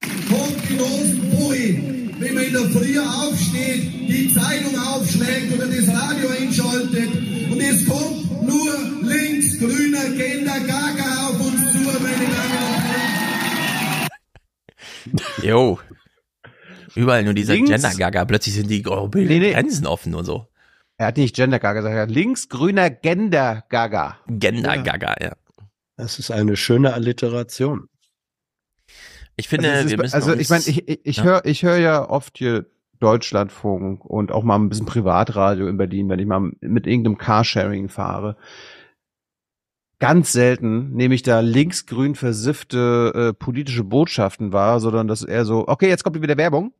Genossen 0.00 1.30
Bui, 1.30 2.12
wenn 2.18 2.34
man 2.34 2.44
in 2.44 2.52
der 2.52 2.62
Früh 2.70 2.98
aufsteht, 2.98 3.82
die 4.08 4.32
Zeitung 4.32 4.78
aufschlägt 4.78 5.52
oder 5.54 5.66
das 5.66 5.88
Radio 5.88 6.28
einschaltet 6.30 7.10
und 7.50 7.60
es 7.60 7.86
kommt 7.86 8.42
nur 8.42 8.72
links 9.02 9.58
grüner 9.58 10.08
Gender 10.16 10.60
Gaga 10.60 11.28
auf 11.28 11.40
uns 11.40 11.72
zu, 11.72 11.78
meine 12.00 12.24
Damen 12.24 12.56
und 15.12 15.20
Herren. 15.20 15.42
Jo. 15.42 15.78
Überall 16.94 17.24
nur 17.24 17.34
dieser 17.34 17.54
Links- 17.54 17.70
Gender-Gaga, 17.70 18.24
plötzlich 18.24 18.54
sind 18.54 18.68
die 18.70 18.84
europäischen 18.86 19.28
Nee, 19.28 19.38
nee. 19.38 19.52
Grenzen 19.52 19.86
offen 19.86 20.14
und 20.14 20.24
so. 20.24 20.46
Er 21.00 21.06
hat 21.06 21.16
nicht 21.16 21.34
Gender 21.34 21.58
Gaga 21.58 21.80
gesagt, 21.80 21.94
er 21.96 22.02
hat 22.02 22.10
linksgrüner 22.10 22.90
Gender 22.90 23.64
Gaga. 23.70 24.18
Gender-Gaga, 24.26 25.14
ja. 25.22 25.32
Das 25.96 26.18
ist 26.18 26.30
eine 26.30 26.58
schöne 26.58 26.92
Alliteration. 26.92 27.88
Ich 29.36 29.48
finde, 29.48 29.72
also, 29.72 29.88
ist- 29.88 29.96
müssen 29.96 30.14
also 30.14 30.32
uns, 30.32 30.40
ich 30.42 30.50
meine, 30.50 30.62
ich, 30.66 30.88
ich, 30.90 31.00
ich 31.06 31.16
Ja. 31.16 31.22
höre 31.24 31.44
ich 31.46 31.62
hör 31.62 31.78
ja 31.78 32.06
oft 32.06 32.36
hier 32.36 32.66
Deutschlandfunk 32.98 34.04
und 34.04 34.30
auch 34.30 34.42
mal 34.42 34.56
ein 34.58 34.68
bisschen 34.68 34.84
Privatradio 34.84 35.68
in 35.68 35.78
Berlin, 35.78 36.10
wenn 36.10 36.18
ich 36.18 36.26
mal 36.26 36.52
mit 36.60 36.86
irgendeinem 36.86 37.16
Carsharing 37.16 37.88
fahre. 37.88 38.36
Ganz 40.00 40.32
selten 40.32 40.90
nehme 40.92 41.14
ich 41.14 41.22
da 41.22 41.40
linksgrün 41.40 42.14
versiffte 42.14 43.12
äh, 43.14 43.32
politische 43.32 43.84
Botschaften 43.84 44.52
wahr, 44.52 44.80
sondern 44.80 45.08
das 45.08 45.22
ist 45.22 45.28
eher 45.30 45.46
so, 45.46 45.66
okay, 45.66 45.88
jetzt 45.88 46.04
kommt 46.04 46.20
wieder 46.20 46.36
Werbung. 46.36 46.74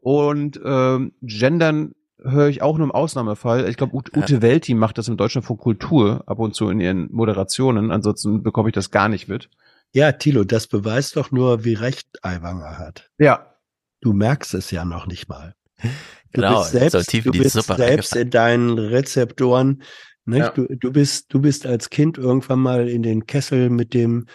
Und 0.00 0.60
ähm, 0.62 1.12
Gendern 1.22 1.94
höre 2.24 2.48
ich 2.48 2.62
auch 2.62 2.78
nur 2.78 2.86
im 2.86 2.92
Ausnahmefall. 2.92 3.68
Ich 3.68 3.76
glaube, 3.76 3.94
Ute, 3.94 4.18
Ute 4.18 4.42
Welti 4.42 4.74
macht 4.74 4.98
das 4.98 5.08
im 5.08 5.16
Deutschlandfunk 5.16 5.60
Kultur 5.60 6.24
ab 6.26 6.38
und 6.38 6.54
zu 6.54 6.68
in 6.68 6.80
ihren 6.80 7.12
Moderationen. 7.12 7.90
Ansonsten 7.90 8.42
bekomme 8.42 8.70
ich 8.70 8.74
das 8.74 8.90
gar 8.90 9.08
nicht 9.08 9.28
mit. 9.28 9.50
Ja, 9.92 10.12
Thilo, 10.12 10.44
das 10.44 10.66
beweist 10.66 11.16
doch 11.16 11.30
nur, 11.30 11.64
wie 11.64 11.74
recht 11.74 12.08
Aiwanger 12.22 12.78
hat. 12.78 13.10
Ja. 13.18 13.54
Du 14.00 14.12
merkst 14.12 14.54
es 14.54 14.70
ja 14.70 14.84
noch 14.84 15.06
nicht 15.06 15.28
mal. 15.28 15.54
Du 15.80 15.88
Genau, 16.32 16.60
bist 16.60 16.72
selbst, 16.72 16.92
so 16.92 17.02
tief 17.02 17.26
in 17.26 17.32
du 17.32 17.38
die 17.38 17.44
bist 17.44 17.54
Suppe 17.54 17.76
selbst 17.76 18.16
in 18.16 18.30
deinen 18.30 18.78
Rezeptoren. 18.78 19.82
Nicht? 20.26 20.40
Ja. 20.40 20.50
Du, 20.50 20.66
du 20.66 20.90
bist, 20.90 21.32
du 21.32 21.40
bist 21.40 21.66
als 21.66 21.90
Kind 21.90 22.18
irgendwann 22.18 22.58
mal 22.58 22.88
in 22.88 23.02
den 23.02 23.26
Kessel 23.26 23.70
mit 23.70 23.94
dem 23.94 24.26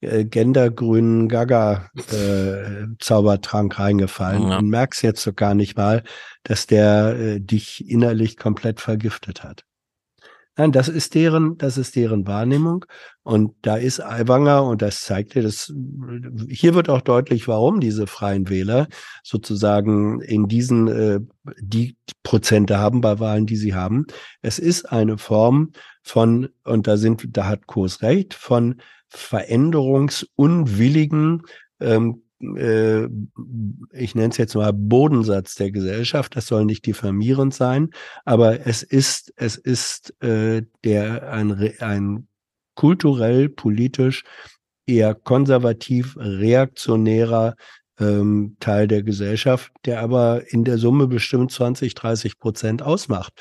äh, 0.00 0.24
gendergrünen 0.24 1.28
Gaga 1.28 1.88
äh, 2.12 2.86
Zaubertrank 2.98 3.78
reingefallen 3.78 4.48
Ja. 4.48 4.58
und 4.58 4.68
merkst 4.68 5.02
jetzt 5.02 5.22
so 5.22 5.32
gar 5.32 5.54
nicht 5.54 5.76
mal, 5.76 6.02
dass 6.44 6.66
der 6.66 7.16
äh, 7.18 7.40
dich 7.40 7.88
innerlich 7.88 8.36
komplett 8.36 8.80
vergiftet 8.80 9.42
hat. 9.42 9.64
Nein, 10.56 10.72
das 10.72 10.88
ist 10.88 11.14
deren, 11.14 11.56
das 11.56 11.78
ist 11.78 11.94
deren 11.94 12.26
Wahrnehmung. 12.26 12.84
Und 13.22 13.54
da 13.62 13.76
ist 13.76 14.00
Aiwanger, 14.00 14.64
und 14.64 14.82
das 14.82 15.02
zeigt 15.02 15.36
dir 15.36 15.42
das, 15.42 15.72
hier 16.48 16.74
wird 16.74 16.88
auch 16.88 17.00
deutlich, 17.00 17.46
warum 17.46 17.78
diese 17.78 18.08
Freien 18.08 18.48
Wähler 18.48 18.88
sozusagen 19.22 20.20
in 20.20 20.48
diesen, 20.48 20.88
äh, 20.88 21.20
die 21.60 21.96
Prozente 22.24 22.78
haben 22.78 23.00
bei 23.00 23.20
Wahlen, 23.20 23.46
die 23.46 23.56
sie 23.56 23.74
haben. 23.74 24.06
Es 24.42 24.58
ist 24.58 24.90
eine 24.90 25.16
Form 25.16 25.70
von, 26.02 26.48
und 26.64 26.88
da 26.88 26.96
sind, 26.96 27.24
da 27.36 27.46
hat 27.46 27.68
Kurs 27.68 28.02
recht, 28.02 28.34
von 28.34 28.80
veränderungsunwilligen, 29.08 31.42
ähm, 31.80 32.22
äh, 32.40 33.04
ich 33.92 34.14
nenne 34.14 34.30
es 34.30 34.36
jetzt 34.36 34.54
mal 34.54 34.72
Bodensatz 34.72 35.56
der 35.56 35.70
Gesellschaft. 35.70 36.36
Das 36.36 36.46
soll 36.46 36.64
nicht 36.64 36.86
diffamierend 36.86 37.54
sein, 37.54 37.90
aber 38.24 38.66
es 38.66 38.82
ist, 38.82 39.32
es 39.36 39.56
ist 39.56 40.14
äh, 40.22 40.62
der 40.84 41.32
ein, 41.32 41.74
ein 41.80 42.28
kulturell, 42.74 43.48
politisch 43.48 44.24
eher 44.86 45.14
konservativ, 45.14 46.16
reaktionärer 46.16 47.56
ähm, 47.98 48.56
Teil 48.60 48.86
der 48.86 49.02
Gesellschaft, 49.02 49.72
der 49.84 50.00
aber 50.00 50.52
in 50.52 50.64
der 50.64 50.78
Summe 50.78 51.08
bestimmt 51.08 51.52
20, 51.52 51.94
30 51.94 52.38
Prozent 52.38 52.82
ausmacht. 52.82 53.32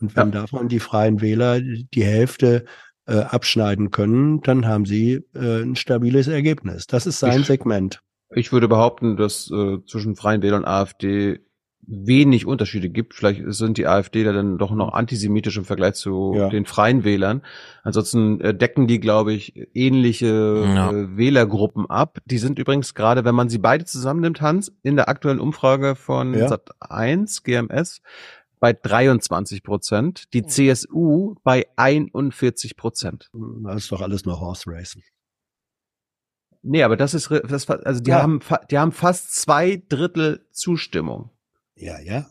Und 0.00 0.16
wenn 0.16 0.32
davon 0.32 0.68
die 0.68 0.80
Freien 0.80 1.20
Wähler 1.20 1.60
die 1.60 2.04
Hälfte 2.04 2.64
äh, 3.06 3.18
abschneiden 3.18 3.90
können, 3.90 4.40
dann 4.42 4.66
haben 4.66 4.84
sie 4.86 5.24
äh, 5.34 5.62
ein 5.62 5.76
stabiles 5.76 6.28
Ergebnis. 6.28 6.86
Das 6.86 7.06
ist 7.06 7.18
sein 7.20 7.40
Ich- 7.40 7.46
Segment. 7.46 8.00
Ich 8.36 8.52
würde 8.52 8.66
behaupten, 8.66 9.16
dass 9.16 9.48
äh, 9.50 9.78
zwischen 9.86 10.16
Freien 10.16 10.42
Wählern 10.42 10.62
und 10.62 10.68
AfD 10.68 11.40
wenig 11.86 12.46
Unterschiede 12.46 12.88
gibt. 12.88 13.12
Vielleicht 13.14 13.42
sind 13.48 13.76
die 13.76 13.86
AfD 13.86 14.24
da 14.24 14.32
dann 14.32 14.56
doch 14.56 14.70
noch 14.72 14.94
antisemitisch 14.94 15.58
im 15.58 15.66
Vergleich 15.66 15.94
zu 15.94 16.32
Ja. 16.34 16.48
den 16.48 16.64
Freien 16.64 17.04
Wählern. 17.04 17.42
Ansonsten 17.82 18.40
äh, 18.40 18.54
decken 18.54 18.86
die, 18.86 18.98
glaube 19.00 19.34
ich, 19.34 19.54
ähnliche 19.74 20.62
Ja. 20.64 20.90
äh, 20.90 21.16
Wählergruppen 21.18 21.84
ab. 21.90 22.18
Die 22.24 22.38
sind 22.38 22.58
übrigens 22.58 22.94
gerade, 22.94 23.24
wenn 23.26 23.34
man 23.34 23.50
sie 23.50 23.58
beide 23.58 23.84
zusammennimmt, 23.84 24.40
Hans, 24.40 24.72
in 24.82 24.96
der 24.96 25.10
aktuellen 25.10 25.40
Umfrage 25.40 25.94
von 25.94 26.32
Ja. 26.34 26.48
Sat 26.48 26.70
1 26.80 27.42
GMS 27.42 28.00
bei 28.64 28.72
23 28.72 29.62
Prozent, 29.62 30.32
die 30.32 30.46
CSU 30.46 31.34
bei 31.42 31.66
41 31.76 32.78
Prozent. 32.78 33.30
Das 33.62 33.76
ist 33.82 33.92
doch 33.92 34.00
alles 34.00 34.24
nur 34.24 34.40
Horse 34.40 34.64
Racing. 34.66 35.02
Nee, 36.62 36.82
aber 36.82 36.96
das 36.96 37.12
ist, 37.12 37.30
das, 37.30 37.68
also 37.68 38.00
die 38.00 38.08
Ja. 38.10 38.22
haben, 38.22 38.40
die 38.70 38.78
haben 38.78 38.92
fast 38.92 39.34
zwei 39.34 39.82
Drittel 39.90 40.46
Zustimmung. 40.50 41.28
Ja, 41.76 42.00
ja. 42.00 42.30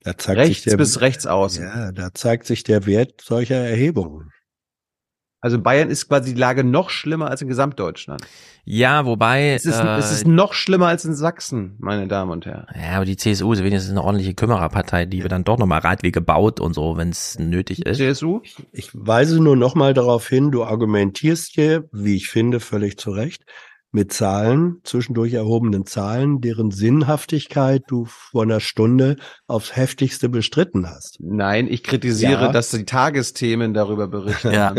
Da 0.00 0.18
zeigt 0.18 0.38
Rechts 0.40 0.64
sich 0.64 0.64
der, 0.64 0.76
bis 0.78 1.00
rechts 1.00 1.26
außen. 1.28 1.62
Ja, 1.62 1.92
da 1.92 2.12
zeigt 2.12 2.46
sich 2.46 2.64
der 2.64 2.84
Wert 2.86 3.20
solcher 3.20 3.54
Erhebungen. 3.54 4.32
Also 5.40 5.58
in 5.58 5.62
Bayern 5.62 5.90
ist 5.90 6.08
quasi 6.08 6.34
die 6.34 6.40
Lage 6.40 6.64
noch 6.64 6.90
schlimmer 6.90 7.28
als 7.30 7.42
in 7.42 7.48
Gesamtdeutschland. 7.48 8.22
ja, 8.64 9.04
wobei, 9.04 9.50
Es 9.52 9.64
ist, 9.66 9.78
äh, 9.78 9.96
es 9.98 10.10
ist 10.10 10.26
noch 10.26 10.54
schlimmer 10.54 10.86
als 10.88 11.04
in 11.04 11.14
Sachsen, 11.14 11.76
meine 11.78 12.08
Damen 12.08 12.30
und 12.32 12.46
Herren. 12.46 12.66
ja, 12.74 12.96
aber 12.96 13.04
die 13.04 13.16
CSU 13.16 13.52
ist 13.52 13.62
wenigstens 13.62 13.90
eine 13.92 14.02
ordentliche 14.02 14.34
Kümmererpartei, 14.34 15.04
die 15.06 15.22
wird 15.22 15.32
dann 15.32 15.44
doch 15.44 15.58
nochmal 15.58 15.80
Radwege 15.80 16.20
baut 16.20 16.58
und 16.58 16.74
so, 16.74 16.96
wenn 16.96 17.10
es 17.10 17.38
nötig 17.38 17.84
ist. 17.86 17.98
CSU? 17.98 18.40
Ich 18.72 18.90
weise 18.92 19.40
nur 19.40 19.56
noch 19.56 19.74
mal 19.74 19.94
darauf 19.94 20.26
hin, 20.28 20.50
du 20.50 20.64
argumentierst 20.64 21.52
hier, 21.52 21.84
wie 21.92 22.16
ich 22.16 22.28
finde, 22.28 22.58
völlig 22.58 22.98
zu 22.98 23.10
Recht, 23.10 23.44
mit 23.92 24.12
Zahlen, 24.12 24.78
zwischendurch 24.84 25.32
erhobenen 25.34 25.86
Zahlen, 25.86 26.40
deren 26.40 26.70
Sinnhaftigkeit 26.70 27.82
du 27.88 28.04
vor 28.06 28.42
einer 28.42 28.60
Stunde 28.60 29.16
aufs 29.46 29.76
heftigste 29.76 30.28
bestritten 30.28 30.88
hast. 30.90 31.18
Nein, 31.20 31.66
ich 31.70 31.82
kritisiere, 31.82 32.46
Ja. 32.46 32.52
dass 32.52 32.70
die 32.70 32.84
Tagesthemen 32.84 33.72
darüber 33.74 34.08
berichten. 34.08 34.52
Ja. 34.52 34.74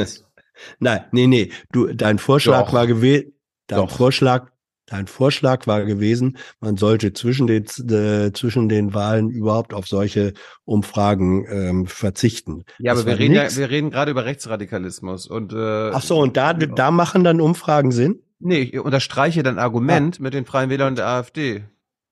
Nein, 0.79 1.05
nee, 1.11 1.27
nee, 1.27 1.51
du, 1.71 1.87
dein 1.93 2.17
Vorschlag 2.19 2.67
Doch. 2.67 2.73
war 2.73 2.87
gewesen, 2.87 3.33
dein 3.67 3.79
Doch. 3.79 3.91
Vorschlag, 3.91 4.49
dein 4.85 5.07
Vorschlag 5.07 5.67
war 5.67 5.83
gewesen, 5.85 6.37
man 6.59 6.77
sollte 6.77 7.13
zwischen 7.13 7.47
den, 7.47 7.65
äh, 7.89 8.31
zwischen 8.33 8.69
den 8.69 8.93
Wahlen 8.93 9.29
überhaupt 9.29 9.73
auf 9.73 9.87
solche 9.87 10.33
Umfragen 10.65 11.45
ähm, 11.49 11.85
verzichten. 11.87 12.63
Ja, 12.77 12.91
aber 12.93 13.01
Das 13.01 13.05
wir 13.05 13.13
war 13.13 13.19
reden 13.19 13.35
ja, 13.35 13.55
wir 13.55 13.69
reden 13.69 13.89
gerade 13.91 14.11
über 14.11 14.25
Rechtsradikalismus 14.25 15.27
und 15.27 15.53
äh, 15.53 15.89
Ach 15.91 16.01
so, 16.01 16.19
und 16.19 16.37
da, 16.37 16.53
da 16.53 16.91
machen 16.91 17.23
dann 17.23 17.41
Umfragen 17.41 17.91
Sinn? 17.91 18.21
nee, 18.39 18.59
ich 18.61 18.79
unterstreiche 18.79 19.43
dein 19.43 19.59
Argument 19.59 20.19
mit 20.19 20.33
den 20.33 20.45
Freien 20.45 20.69
Wählern 20.69 20.89
und 20.89 20.97
der 20.97 21.07
AfD. 21.07 21.63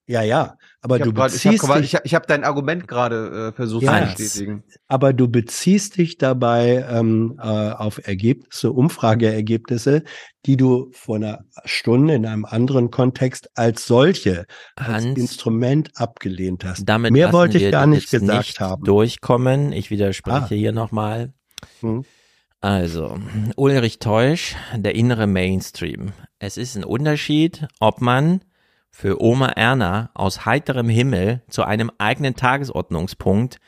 Ja, 0.08 0.22
ja, 0.22 0.56
aber 0.82 0.98
ich 0.98 1.02
du 1.04 1.10
habe 1.10 1.16
grad- 1.20 1.34
ich 1.34 1.46
hab, 1.48 1.52
beziehst 1.54 1.76
dich, 1.76 1.84
ich 1.86 1.96
hab, 1.96 2.06
ich 2.06 2.14
hab 2.16 2.28
dein 2.28 2.44
Argument 2.44 2.88
gerade 2.88 3.50
äh, 3.50 3.56
versucht 3.56 3.84
Ja. 3.84 4.02
zu 4.16 4.24
bestätigen. 4.24 4.64
aber 4.88 5.14
du 5.14 5.28
beziehst 5.28 5.98
dich 5.98 6.20
dabei 6.20 6.86
ähm, 6.88 7.40
äh, 7.42 7.46
auf 7.72 8.06
Ergebnisse, 8.08 8.72
Umfrageergebnisse, 8.72 10.04
die 10.46 10.58
du 10.58 10.92
vor 10.94 11.16
einer 11.16 11.40
Stunde 11.64 12.14
in 12.14 12.26
einem 12.28 12.46
anderen 12.46 12.92
Kontext 12.92 13.50
als 13.56 13.88
solche, 13.88 14.46
als 14.76 14.88
Hans, 15.06 15.18
Instrument 15.18 15.90
abgelehnt 15.96 16.64
hast. 16.64 16.86
Damit 16.88 17.12
Mehr 17.12 17.34
wollte 17.34 17.58
ich 17.58 17.64
wir 17.64 17.72
gar 17.72 17.88
nicht 17.88 18.12
jetzt 18.12 18.22
gesagt 18.22 18.38
nicht 18.48 18.60
haben. 18.60 18.84
durchkommen. 18.84 19.72
Ich 19.72 19.90
widerspreche 19.90 20.38
Ah. 20.54 20.58
hier 20.58 20.72
nochmal. 20.72 21.34
Hm. 21.82 22.06
Also, 22.62 23.18
Ulrich 23.56 24.00
Teusch, 24.00 24.56
der 24.76 24.94
innere 24.96 25.28
Mainstream. 25.28 26.14
Es 26.40 26.58
ist 26.58 26.76
ein 26.76 26.84
Unterschied, 26.84 27.68
ob 27.80 28.02
man 28.02 28.42
für 28.96 29.22
Oma 29.22 29.50
Erna 29.50 30.10
aus 30.14 30.46
heiterem 30.46 30.88
Himmel 30.88 31.42
zu 31.50 31.66
einem 31.66 31.92
eigenen 31.98 32.36
Tagesordnungspunkt 32.36 33.60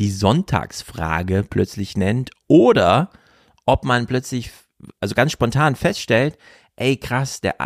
die 0.00 0.10
Sonntagsfrage 0.10 1.44
plötzlich 1.48 1.96
nennt 1.96 2.32
oder 2.48 3.10
ob 3.64 3.84
man 3.84 4.08
plötzlich, 4.08 4.50
also 4.98 5.14
ganz 5.14 5.30
spontan 5.30 5.76
feststellt, 5.76 6.36
ey 6.74 6.96
krass, 6.96 7.40
der 7.40 7.60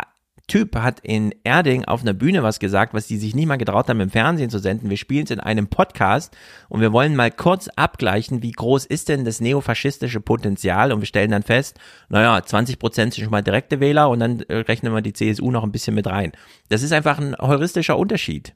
Typ 0.47 0.77
hat 0.77 1.01
in 1.01 1.35
Erding 1.43 1.83
auf 1.83 2.01
einer 2.01 2.13
Bühne 2.13 2.41
was 2.41 2.59
gesagt, 2.59 2.93
was 2.93 3.05
die 3.05 3.17
sich 3.17 3.35
nicht 3.35 3.47
mal 3.47 3.57
getraut 3.57 3.89
haben 3.89 3.99
im 3.99 4.09
Fernsehen 4.09 4.49
zu 4.49 4.59
senden. 4.59 4.89
Wir 4.89 4.95
spielen 4.95 5.25
es 5.25 5.31
in 5.31 5.41
einem 5.41 5.67
Podcast 5.67 6.35
und 6.69 6.79
wir 6.79 6.93
wollen 6.93 7.17
mal 7.17 7.31
kurz 7.31 7.67
abgleichen, 7.75 8.41
wie 8.43 8.53
groß 8.53 8.85
ist 8.85 9.09
denn 9.09 9.25
das 9.25 9.41
neofaschistische 9.41 10.21
Potenzial 10.21 10.93
und 10.93 11.01
wir 11.01 11.05
stellen 11.05 11.31
dann 11.31 11.43
fest, 11.43 11.79
naja, 12.07 12.41
20 12.41 12.79
Prozent 12.79 13.13
sind 13.13 13.25
schon 13.25 13.31
mal 13.31 13.43
direkte 13.43 13.81
Wähler 13.81 14.09
und 14.09 14.19
dann 14.19 14.39
äh, 14.43 14.59
rechnen 14.59 14.93
wir 14.93 15.01
die 15.01 15.11
CSU 15.11 15.51
noch 15.51 15.63
ein 15.63 15.73
bisschen 15.73 15.95
mit 15.95 16.07
rein. 16.07 16.31
Das 16.69 16.81
ist 16.81 16.93
einfach 16.93 17.19
ein 17.19 17.35
heuristischer 17.37 17.97
Unterschied. 17.97 18.55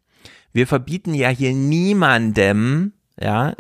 Wir 0.54 0.68
verbieten 0.68 1.14
ja 1.14 1.28
hier 1.28 1.54
niemandem, 1.54 2.94
ja, 3.20 3.54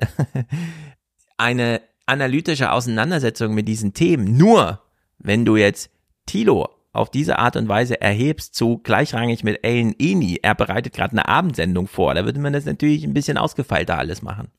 eine 1.37 1.81
analytische 2.05 2.71
Auseinandersetzung 2.71 3.53
mit 3.53 3.67
diesen 3.67 3.93
Themen. 3.93 4.37
Nur, 4.37 4.81
wenn 5.19 5.43
du 5.43 5.57
jetzt 5.57 5.89
Tilo 6.25 6.69
auf 6.93 7.09
diese 7.09 7.39
Art 7.39 7.55
und 7.55 7.69
Weise 7.69 8.01
erhebst 8.01 8.55
zu 8.55 8.79
gleichrangig 8.79 9.43
mit 9.43 9.63
Ellen 9.63 9.95
Eni, 9.97 10.39
er 10.41 10.55
bereitet 10.55 10.93
gerade 10.93 11.13
eine 11.13 11.27
Abendsendung 11.27 11.87
vor, 11.87 12.13
da 12.13 12.25
würde 12.25 12.39
man 12.39 12.53
das 12.53 12.65
natürlich 12.65 13.03
ein 13.03 13.13
bisschen 13.13 13.37
ausgefeilter 13.37 13.97
alles 13.97 14.21
machen. 14.21 14.49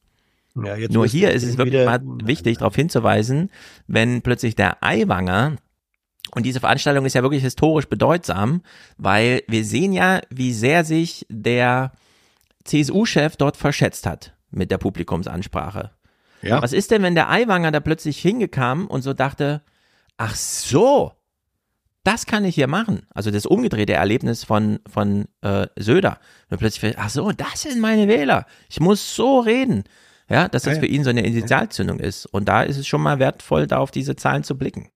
Ja, 0.55 0.77
Nur 0.91 1.07
hier 1.07 1.31
ist 1.31 1.45
es 1.45 1.57
wirklich 1.57 1.85
mal 1.85 2.03
wichtig, 2.25 2.59
darauf 2.59 2.75
hinzuweisen, 2.75 3.51
wenn 3.87 4.23
plötzlich 4.23 4.55
der 4.55 4.83
Eiwanger 4.83 5.57
und 6.35 6.47
diese 6.47 6.61
Veranstaltung 6.61 7.05
ist 7.05 7.15
ja 7.15 7.23
wirklich 7.23 7.43
historisch 7.43 7.87
bedeutsam, 7.87 8.63
weil 8.97 9.43
wir 9.49 9.65
sehen 9.65 9.93
ja, 9.93 10.21
wie 10.31 10.53
sehr 10.53 10.85
sich 10.85 11.27
der 11.29 11.93
CSU-Chef 12.65 13.37
dort 13.37 13.57
verschätzt 13.57 14.07
hat 14.07 14.35
mit 14.51 14.71
der 14.71 14.79
Publikumsansprache. 14.79 15.91
Ja. 16.43 16.63
Was 16.63 16.73
ist 16.73 16.91
denn, 16.91 17.03
wenn 17.03 17.15
der 17.15 17.31
Eiwanger 17.31 17.71
da 17.71 17.81
plötzlich 17.81 18.19
hingekam 18.19 18.87
und 18.87 19.03
so 19.03 19.13
dachte, 19.13 19.63
ach 20.17 20.35
so, 20.35 21.13
das 22.05 22.27
kann 22.27 22.45
ich 22.45 22.55
hier 22.55 22.67
machen. 22.67 23.07
Also 23.15 23.31
das 23.31 23.47
umgedrehte 23.47 23.93
Erlebnis 23.93 24.45
von, 24.45 24.81
von 24.91 25.27
äh, 25.43 25.67
Söder. 25.77 26.19
Und 26.51 26.59
plötzlich, 26.59 26.99
ach 26.99 27.11
so, 27.11 27.31
das 27.33 27.63
sind 27.63 27.81
meine 27.81 28.09
Wähler. 28.09 28.47
Ich 28.69 28.81
muss 28.81 29.15
so 29.15 29.41
reden. 29.41 29.85
Ja, 30.29 30.49
dass 30.49 30.63
das 30.63 30.77
ja, 30.77 30.81
für 30.81 30.87
ihn 30.87 31.05
so 31.05 31.11
eine 31.11 31.27
Initialzündung 31.27 31.99
ist. 31.99 32.27
Und 32.27 32.49
da 32.49 32.63
ist 32.63 32.79
es 32.79 32.87
schon 32.87 33.03
mal 33.03 33.19
wertvoll, 33.19 33.67
da 33.67 33.79
auf 33.79 33.91
diese 33.91 34.17
Zahlen 34.17 34.45
zu 34.45 34.57
blicken. 34.57 34.89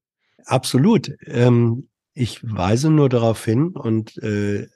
Absolut. 0.46 1.12
Ähm, 1.26 1.88
ich 2.14 2.40
weise 2.42 2.90
nur 2.90 3.08
darauf 3.08 3.44
hin 3.44 3.76
und 3.76 4.16
äh, 4.22 4.68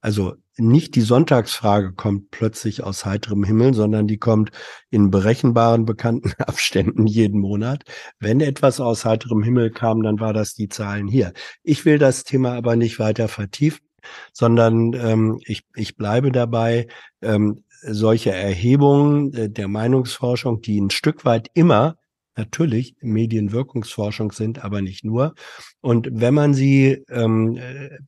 also 0.00 0.34
nicht 0.56 0.94
die 0.94 1.00
Sonntagsfrage 1.00 1.92
kommt 1.92 2.30
plötzlich 2.30 2.82
aus 2.82 3.04
heiterem 3.04 3.44
Himmel, 3.44 3.74
sondern 3.74 4.06
die 4.06 4.18
kommt 4.18 4.50
in 4.90 5.10
berechenbaren, 5.10 5.84
bekannten 5.84 6.32
Abständen 6.38 7.06
jeden 7.06 7.40
Monat. 7.40 7.84
Wenn 8.20 8.40
etwas 8.40 8.80
aus 8.80 9.04
heiterem 9.04 9.42
Himmel 9.42 9.70
kam, 9.70 10.02
dann 10.02 10.20
war 10.20 10.32
das 10.32 10.54
die 10.54 10.68
Zahlen 10.68 11.08
hier. 11.08 11.32
Ich 11.62 11.84
will 11.84 11.98
das 11.98 12.24
Thema 12.24 12.52
aber 12.54 12.76
nicht 12.76 12.98
weiter 12.98 13.28
vertiefen, 13.28 13.86
sondern 14.32 14.92
ähm, 14.94 15.40
ich, 15.44 15.62
ich 15.74 15.96
bleibe 15.96 16.30
dabei, 16.30 16.86
ähm, 17.22 17.64
solche 17.86 18.32
Erhebungen 18.32 19.32
äh, 19.34 19.50
der 19.50 19.68
Meinungsforschung, 19.68 20.60
die 20.60 20.80
ein 20.80 20.90
Stück 20.90 21.24
weit 21.24 21.50
immer 21.54 21.96
natürlich 22.36 22.96
Medienwirkungsforschung 23.00 24.32
sind, 24.32 24.64
aber 24.64 24.82
nicht 24.82 25.04
nur. 25.04 25.34
Und 25.80 26.08
wenn 26.10 26.34
man 26.34 26.54
sie, 26.54 27.04
ähm, 27.08 27.58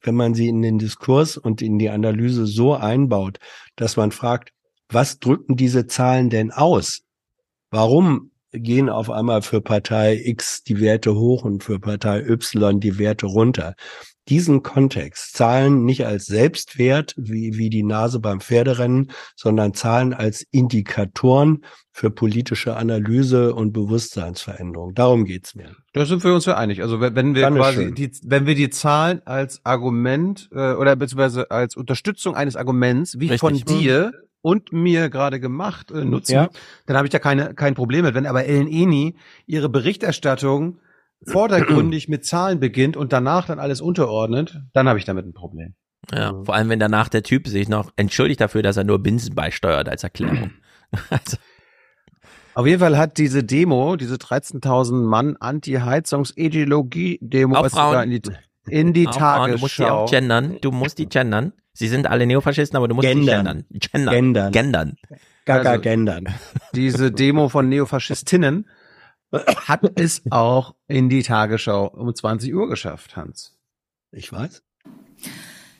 wenn 0.03 0.15
man 0.15 0.35
sie 0.35 0.48
in 0.48 0.62
den 0.62 0.78
Diskurs 0.78 1.36
und 1.36 1.62
in 1.62 1.78
die 1.78 1.90
Analyse 1.90 2.47
so 2.47 2.74
einbaut, 2.74 3.39
dass 3.77 3.97
man 3.97 4.11
fragt, 4.11 4.53
was 4.89 5.19
drücken 5.19 5.57
diese 5.57 5.86
Zahlen 5.86 6.31
denn 6.31 6.51
aus? 6.51 7.03
Warum 7.70 8.31
gehen 8.53 8.89
auf 8.89 9.11
einmal 9.11 9.43
für 9.43 9.61
Partei 9.61 10.20
X 10.24 10.62
die 10.62 10.81
Werte 10.81 11.15
hoch 11.15 11.44
und 11.44 11.65
für 11.65 11.81
Partei 11.81 12.20
Y 12.20 12.81
die 12.81 12.98
Werte 12.98 13.27
runter? 13.27 13.74
Diesen 14.28 14.62
Kontext, 14.62 15.36
Zahlen 15.36 15.85
nicht 15.85 16.05
als 16.05 16.27
Selbstwert 16.27 17.15
wie, 17.16 17.57
wie 17.57 17.70
die 17.70 17.85
Nase 17.85 18.19
beim 18.19 18.40
Pferderennen, 18.40 19.12
sondern 19.36 19.73
Zahlen 19.74 20.12
als 20.12 20.44
Indikatoren 20.51 21.65
für 21.93 22.11
politische 22.11 22.77
Analyse 22.77 23.55
und 23.55 23.73
Bewusstseinsveränderung. 23.73 24.94
Darum 24.94 25.24
geht's 25.24 25.55
mir. 25.55 25.77
Da 25.93 26.05
sind 26.05 26.23
wir 26.24 26.35
uns 26.35 26.44
ja 26.44 26.57
einig. 26.57 26.82
Also 26.82 27.01
wenn 27.01 27.35
wir 27.35 27.48
quasi 27.51 27.94
die, 27.94 28.11
wenn 28.24 28.47
wir 28.47 28.55
die 28.55 28.69
Zahlen 28.69 29.23
als 29.24 29.65
Argument 29.65 30.51
äh, 30.53 30.74
oder 30.74 30.94
beziehungsweise 30.97 31.51
als 31.51 31.77
Unterstützung 31.77 32.35
eines 32.35 32.57
Arguments, 32.57 33.19
wie 33.19 33.28
Richtig. 33.28 33.40
von 33.40 33.55
dir 33.55 34.12
und 34.43 34.73
mir 34.73 35.09
gerade 35.09 35.40
gemacht, 35.40 35.90
äh, 35.90 36.05
nutzen, 36.05 36.35
ja. 36.35 36.51
dann 36.85 36.97
habe 36.97 37.07
ich 37.07 37.12
da 37.12 37.19
keine 37.19 37.55
kein 37.55 37.74
Problem 37.74 38.05
mit. 38.05 38.15
Wenn 38.15 38.27
aber 38.27 38.44
Ellen 38.44 38.69
Eni 38.69 39.16
ihre 39.47 39.69
Berichterstattung 39.69 40.78
vordergründig 41.27 42.09
mit 42.09 42.24
Zahlen 42.24 42.61
beginnt 42.61 42.97
und 42.97 43.12
danach 43.12 43.47
dann 43.47 43.59
alles 43.59 43.81
unterordnet, 43.81 44.61
dann 44.73 44.89
habe 44.89 44.98
ich 44.98 45.05
damit 45.05 45.27
ein 45.27 45.35
Problem. 45.35 45.74
Ja, 46.12 46.35
vor 46.44 46.55
allem 46.55 46.69
wenn 46.69 46.78
danach 46.78 47.09
der 47.09 47.23
Typ 47.23 47.48
sich 47.48 47.69
noch 47.69 47.90
entschuldigt 47.97 48.40
dafür, 48.40 48.62
dass 48.62 48.77
er 48.77 48.85
nur 48.85 49.01
Binsen 49.01 49.35
beisteuert 49.35 49.89
als 49.89 50.05
Erklärung. 50.05 50.53
also. 51.11 51.36
Auf 52.55 52.66
jeden 52.66 52.78
Fall 52.81 52.97
hat 52.97 53.19
diese 53.19 53.44
Demo, 53.44 53.97
diese 53.97 54.15
13.000 54.15 55.05
Mann 55.05 55.36
Anti-Heizungsideologie-Demo 55.39 57.66
in 58.03 58.11
die, 58.11 58.23
in 58.69 58.94
die 58.94 59.05
Tagesschau. 59.05 59.47
Du 59.47 59.59
musst 59.59 59.78
die 59.78 59.85
auch 59.85 60.11
gendern. 60.11 60.57
Du 60.62 60.73
musst 60.73 60.98
die 60.98 61.07
gendern. 61.07 61.53
Sie 61.74 61.89
sind 61.89 62.07
alle 62.07 62.27
Neofaschisten, 62.27 62.78
aber 62.78 62.89
du 62.89 62.94
musst 62.94 63.07
gendern. 63.07 63.66
die 63.69 63.81
gendern. 63.81 64.15
Gendern. 64.15 64.53
Gendern. 64.53 64.97
Gaga 65.44 65.73
also, 65.73 65.82
gendern. 65.82 66.28
Diese 66.74 67.12
Demo 67.12 67.51
von 67.51 67.69
Neofaschistinnen 67.69 68.66
hat 69.44 69.98
es 69.98 70.22
auch 70.30 70.74
in 70.88 71.08
die 71.08 71.22
Tagesschau 71.22 71.86
um 71.88 72.14
20 72.14 72.54
Uhr 72.54 72.68
geschafft, 72.68 73.16
Hans. 73.16 73.56
Ich 74.12 74.32
weiß. 74.32 74.62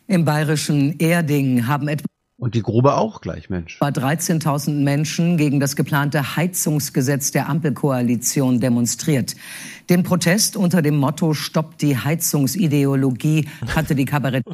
Im 0.09 0.25
bayerischen 0.25 0.99
Erding 0.99 1.67
haben 1.67 1.89
etwa 1.89 2.07
und 2.39 2.55
die 2.55 2.63
Grube 2.63 2.95
auch 2.97 3.23
gleich, 3.23 3.49
Mensch. 3.49 3.81
13.000 3.81 4.83
Menschen 4.83 5.39
gegen 5.39 5.59
das 5.59 5.75
geplante 5.75 6.37
Heizungsgesetz 6.37 7.31
der 7.31 7.49
Ampelkoalition 7.49 8.61
demonstriert. 8.61 9.35
Den 9.89 10.03
Protest 10.03 10.59
unter 10.59 10.83
dem 10.83 10.99
Motto 10.99 11.33
Stoppt 11.33 11.81
die 11.81 11.97
Heizungsideologie 11.97 13.49
hatte 13.75 13.95
die 13.95 14.05
Kabarett 14.05 14.45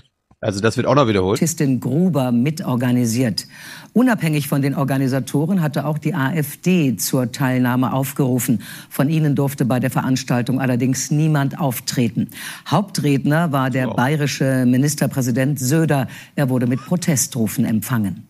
also 0.43 0.61
das 0.61 0.77
wird 0.77 0.89
auch 0.89 0.97
noch 0.97 1.07
wiederholt. 1.07 1.39
Tistin 1.39 1.79
Gruber 1.79 2.33
mitorganisiert. 2.33 3.47
Unabhängig 3.93 4.49
von 4.49 4.61
den 4.61 4.75
Organisatoren 4.75 5.63
hatte 5.63 5.87
auch 5.87 5.99
die 5.99 6.15
AfD 6.15 6.97
zur 6.97 7.31
Teilnahme 7.31 7.93
aufgerufen. 7.93 8.61
Von 8.91 9.09
ihnen 9.09 9.37
durfte 9.37 9.65
bei 9.65 9.79
der 9.79 9.91
Veranstaltung 9.91 10.61
allerdings 10.61 11.13
niemand 11.13 11.61
auftreten. 11.61 12.29
Hauptredner 12.67 13.53
war 13.53 13.71
der 13.71 13.87
bayerische 13.95 14.67
Ministerpräsident 14.67 15.61
Söder. 15.61 16.09
Er 16.35 16.49
wurde 16.49 16.67
mit 16.67 16.81
Protestrufen 16.85 17.65
empfangen. 17.65 18.27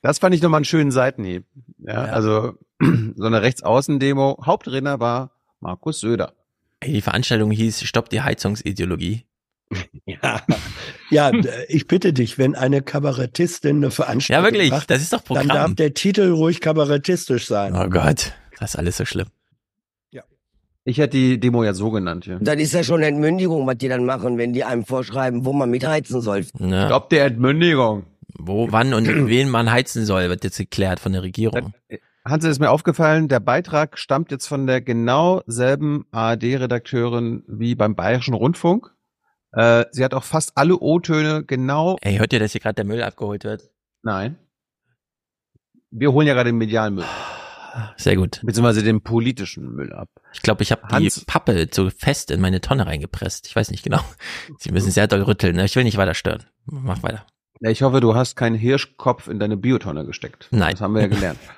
Das 0.00 0.18
fand 0.18 0.34
ich 0.34 0.40
nochmal 0.40 0.58
einen 0.58 0.64
schönen 0.64 0.92
Seitenhieb. 0.92 1.44
Ja, 1.76 2.06
ja. 2.06 2.12
Also 2.12 2.54
so 3.16 3.24
eine 3.26 3.42
Rechtsaußendemo. 3.42 4.44
Hauptredner 4.46 4.98
war 4.98 5.32
Markus 5.60 6.00
Söder. 6.00 6.32
Die 6.82 7.02
Veranstaltung 7.02 7.50
hieß 7.50 7.82
Stopp 7.82 8.08
die 8.08 8.22
Heizungsideologie. 8.22 9.26
Ja, 10.04 10.42
ja, 11.10 11.30
ich 11.68 11.86
bitte 11.86 12.12
dich, 12.12 12.36
wenn 12.36 12.56
eine 12.56 12.82
Kabarettistin 12.82 13.76
eine 13.76 13.90
Veranstaltung 13.90 14.44
Ja, 14.44 14.50
wirklich, 14.50 14.70
macht, 14.70 14.90
das 14.90 15.00
ist 15.00 15.12
doch 15.12 15.22
Programm. 15.24 15.48
Dann 15.48 15.56
darf 15.56 15.74
der 15.74 15.94
Titel 15.94 16.32
ruhig 16.32 16.60
kabarettistisch 16.60 17.46
sein. 17.46 17.74
Oh 17.74 17.88
Gott, 17.88 18.32
das 18.58 18.70
ist 18.70 18.76
alles 18.76 18.96
so 18.96 19.04
schlimm. 19.04 19.28
Ja. 20.10 20.22
Ich 20.84 20.98
hätte 20.98 21.16
die 21.16 21.38
Demo 21.38 21.62
ja 21.62 21.72
so 21.72 21.90
genannt, 21.90 22.26
ja. 22.26 22.38
Das 22.40 22.56
ist 22.56 22.72
ja 22.74 22.82
schon 22.82 23.02
Entmündigung, 23.02 23.66
was 23.66 23.78
die 23.78 23.88
dann 23.88 24.04
machen, 24.04 24.38
wenn 24.38 24.52
die 24.52 24.64
einem 24.64 24.84
vorschreiben, 24.84 25.44
wo 25.44 25.52
man 25.52 25.70
mitheizen 25.70 26.20
soll. 26.20 26.46
Ja. 26.58 26.86
Stopp 26.86 27.08
der 27.10 27.26
Entmündigung. 27.26 28.04
Wo, 28.38 28.72
wann 28.72 28.92
und 28.94 29.06
wen 29.28 29.48
man 29.48 29.70
heizen 29.70 30.04
soll, 30.04 30.28
wird 30.28 30.42
jetzt 30.44 30.58
geklärt 30.58 30.98
von 30.98 31.12
der 31.12 31.22
Regierung. 31.22 31.72
Hans, 32.24 32.44
ist 32.44 32.60
mir 32.60 32.70
aufgefallen, 32.70 33.28
der 33.28 33.40
Beitrag 33.40 33.98
stammt 33.98 34.30
jetzt 34.30 34.46
von 34.46 34.66
der 34.66 34.80
genau 34.80 35.42
selben 35.46 36.06
ARD-Redakteurin 36.12 37.42
wie 37.48 37.74
beim 37.74 37.96
Bayerischen 37.96 38.34
Rundfunk. 38.34 38.92
Äh, 39.52 39.84
sie 39.90 40.04
hat 40.04 40.14
auch 40.14 40.24
fast 40.24 40.52
alle 40.56 40.78
O-Töne 40.78 41.44
genau. 41.44 41.96
Ey, 42.00 42.18
hört 42.18 42.32
ihr, 42.32 42.40
dass 42.40 42.52
hier 42.52 42.60
gerade 42.60 42.74
der 42.74 42.84
Müll 42.84 43.02
abgeholt 43.02 43.44
wird? 43.44 43.70
Nein. 44.02 44.36
Wir 45.90 46.12
holen 46.12 46.26
ja 46.26 46.34
gerade 46.34 46.50
den 46.50 46.58
medialen 46.58 46.94
Müll. 46.94 47.04
Sehr 47.96 48.16
gut. 48.16 48.40
Beziehungsweise 48.42 48.82
den 48.82 49.02
politischen 49.02 49.74
Müll 49.74 49.92
ab. 49.92 50.08
Ich 50.32 50.42
glaube, 50.42 50.62
ich 50.62 50.72
habe 50.72 50.82
die 50.98 51.10
Pappe 51.26 51.70
zu 51.70 51.90
fest 51.90 52.30
in 52.30 52.40
meine 52.40 52.60
Tonne 52.60 52.86
reingepresst. 52.86 53.46
Ich 53.46 53.56
weiß 53.56 53.70
nicht 53.70 53.82
genau. 53.82 54.00
Sie 54.58 54.72
müssen 54.72 54.90
sehr 54.90 55.06
doll 55.06 55.22
rütteln. 55.22 55.56
Ne? 55.56 55.64
Ich 55.64 55.76
will 55.76 55.84
nicht 55.84 55.96
weiter 55.96 56.14
stören. 56.14 56.44
Mach 56.66 57.02
weiter. 57.02 57.26
Ja, 57.60 57.70
ich 57.70 57.82
hoffe, 57.82 58.00
du 58.00 58.14
hast 58.14 58.36
keinen 58.36 58.56
Hirschkopf 58.56 59.28
in 59.28 59.38
deine 59.38 59.56
Biotonne 59.56 60.04
gesteckt. 60.04 60.48
Nein. 60.50 60.72
Das 60.72 60.80
haben 60.80 60.94
wir 60.94 61.02
ja 61.02 61.08
gelernt. 61.08 61.38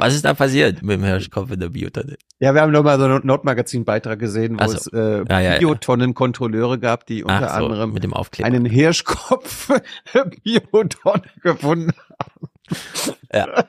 Was 0.00 0.14
ist 0.14 0.24
da 0.24 0.32
passiert 0.34 0.82
mit 0.82 0.96
dem 0.96 1.04
Hirschkopf 1.04 1.50
in 1.50 1.60
der 1.60 1.68
Biotonne? 1.68 2.16
Ja, 2.38 2.54
wir 2.54 2.62
haben 2.62 2.72
nochmal 2.72 2.98
so 2.98 3.04
einen 3.04 3.26
Nordmagazin-Beitrag 3.26 4.18
gesehen, 4.18 4.58
wo 4.58 4.66
so. 4.66 4.76
es 4.76 4.86
äh, 4.88 5.24
Ja, 5.28 5.40
ja. 5.40 5.58
Biotonnenkontrolleure 5.58 6.78
gab, 6.78 7.04
die 7.06 7.22
unter 7.22 7.48
so, 7.48 7.66
anderem 7.66 7.92
mit 7.92 8.02
dem 8.02 8.14
Aufkleber. 8.14 8.46
einen 8.46 8.64
Hirschkopf 8.64 9.70
Biotonne 10.42 11.22
gefunden 11.42 11.92
Ja. 13.32 13.64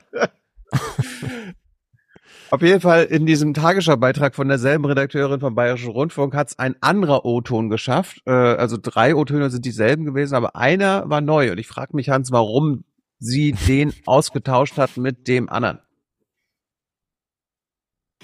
Auf 2.50 2.60
jeden 2.60 2.80
Fall 2.82 3.04
in 3.04 3.24
diesem 3.24 3.54
Tagesschau-Beitrag 3.54 4.34
von 4.34 4.46
derselben 4.46 4.84
Redakteurin 4.84 5.40
vom 5.40 5.54
Bayerischen 5.54 5.90
Rundfunk 5.90 6.34
hat 6.34 6.48
es 6.48 6.58
ein 6.58 6.76
anderer 6.82 7.24
O-Ton 7.24 7.70
geschafft. 7.70 8.20
Äh, 8.26 8.30
also 8.30 8.76
drei 8.80 9.14
O-Töne 9.14 9.48
sind 9.48 9.64
dieselben 9.64 10.04
gewesen, 10.04 10.34
aber 10.34 10.54
einer 10.54 11.08
war 11.08 11.22
neu. 11.22 11.50
Und 11.50 11.58
ich 11.58 11.66
frage 11.66 11.96
mich, 11.96 12.10
Hans, 12.10 12.30
warum 12.30 12.84
sie 13.18 13.52
den 13.52 13.94
ausgetauscht 14.04 14.76
hat 14.76 14.98
mit 14.98 15.28
dem 15.28 15.48
anderen. 15.48 15.78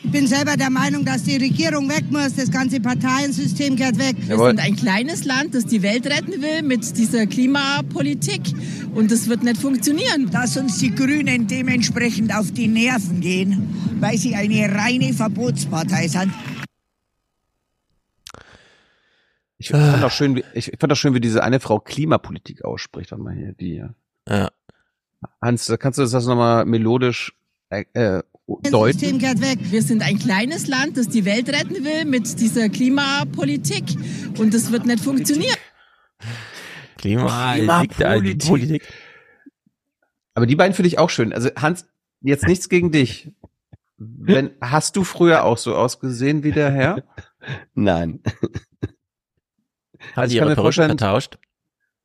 Ich 0.05 0.13
bin 0.13 0.27
selber 0.27 0.57
der 0.57 0.71
Meinung, 0.71 1.05
dass 1.05 1.25
die 1.25 1.37
Regierung 1.37 1.89
weg 1.89 2.05
muss. 2.11 2.35
Das 2.37 2.51
ganze 2.51 2.81
Parteiensystem 2.81 3.77
gehört 3.77 3.99
weg. 3.99 4.17
Wir 4.27 4.39
sind 4.39 4.61
ein 4.61 4.77
kleines 4.77 5.25
Land, 5.25 5.55
das 5.55 5.67
die 5.67 5.83
Welt 5.83 6.07
retten 6.07 6.41
will 6.41 6.63
mit 6.63 6.97
dieser 6.97 7.27
Klimapolitik. 7.27 8.43
Und 8.95 9.11
das 9.11 9.29
wird 9.29 9.43
nicht 9.43 9.61
funktionieren. 9.61 10.31
Dass 10.31 10.57
uns 10.57 10.79
die 10.79 10.95
Grünen 10.95 11.49
dementsprechend 11.49 12.33
auf 12.35 12.53
die 12.53 12.69
Nerven 12.69 13.21
gehen, 13.21 13.75
weil 14.01 14.17
sie 14.17 14.35
eine 14.35 14.73
reine 14.73 15.13
Verbotspartei 15.13 16.07
sind. 16.07 16.33
Ich 19.59 19.71
fand 19.71 20.05
auch 20.05 20.13
schön, 20.13 20.37
wie, 20.37 20.45
ich 20.55 20.71
fand 20.79 20.93
auch 20.93 20.97
schön, 20.97 21.15
wie 21.15 21.21
diese 21.21 21.43
eine 21.43 21.59
Frau 21.59 21.81
Klimapolitik 21.81 22.65
ausspricht. 22.65 23.11
Warte 23.11 23.25
mal 23.25 23.35
hier, 23.35 23.53
die. 23.53 23.85
Ja. 24.29 24.51
Hans, 25.43 25.75
kannst 25.81 25.99
du 25.99 26.03
das 26.03 26.27
nochmal 26.27 26.65
melodisch 26.65 27.35
äh, 27.71 27.85
äh, 27.93 28.23
deuten? 28.49 28.99
System 28.99 29.19
gehört 29.19 29.41
weg. 29.41 29.59
Wir 29.71 29.83
sind 29.83 30.03
ein 30.03 30.19
kleines 30.19 30.67
Land, 30.67 30.97
das 30.97 31.09
die 31.09 31.25
Welt 31.25 31.49
retten 31.49 31.85
will 31.85 32.05
mit 32.05 32.41
dieser 32.41 32.69
Klimapolitik. 32.69 33.85
Und 34.39 34.55
das 34.55 34.73
wird 34.73 34.87
nicht 34.87 35.03
funktionieren. 35.03 35.57
Klima, 36.97 37.55
Klimapolitik. 37.55 38.41
die 38.41 38.49
Politik. 38.49 38.83
Aber 40.35 40.47
die 40.47 40.57
beiden 40.57 40.75
finde 40.75 40.89
ich 40.89 40.99
auch 40.99 41.11
schön. 41.11 41.33
Also 41.33 41.51
Hans, 41.57 41.87
jetzt 42.21 42.47
nichts 42.47 42.69
gegen 42.69 42.91
dich. 42.91 43.33
Wenn, 43.97 44.53
hast 44.61 44.97
du 44.97 45.05
früher 45.05 45.45
auch 45.45 45.59
so 45.59 45.75
ausgesehen 45.75 46.45
wie 46.45 46.53
der 46.53 46.71
Herr? 46.71 47.03
Nein. 47.75 48.21
Hat 50.13 50.17
Also 50.17 50.33
ich 50.35 50.39
kann 50.39 50.49
mir 50.49 50.55
vorstellen, 50.55 50.91
vertauscht? 50.91 51.39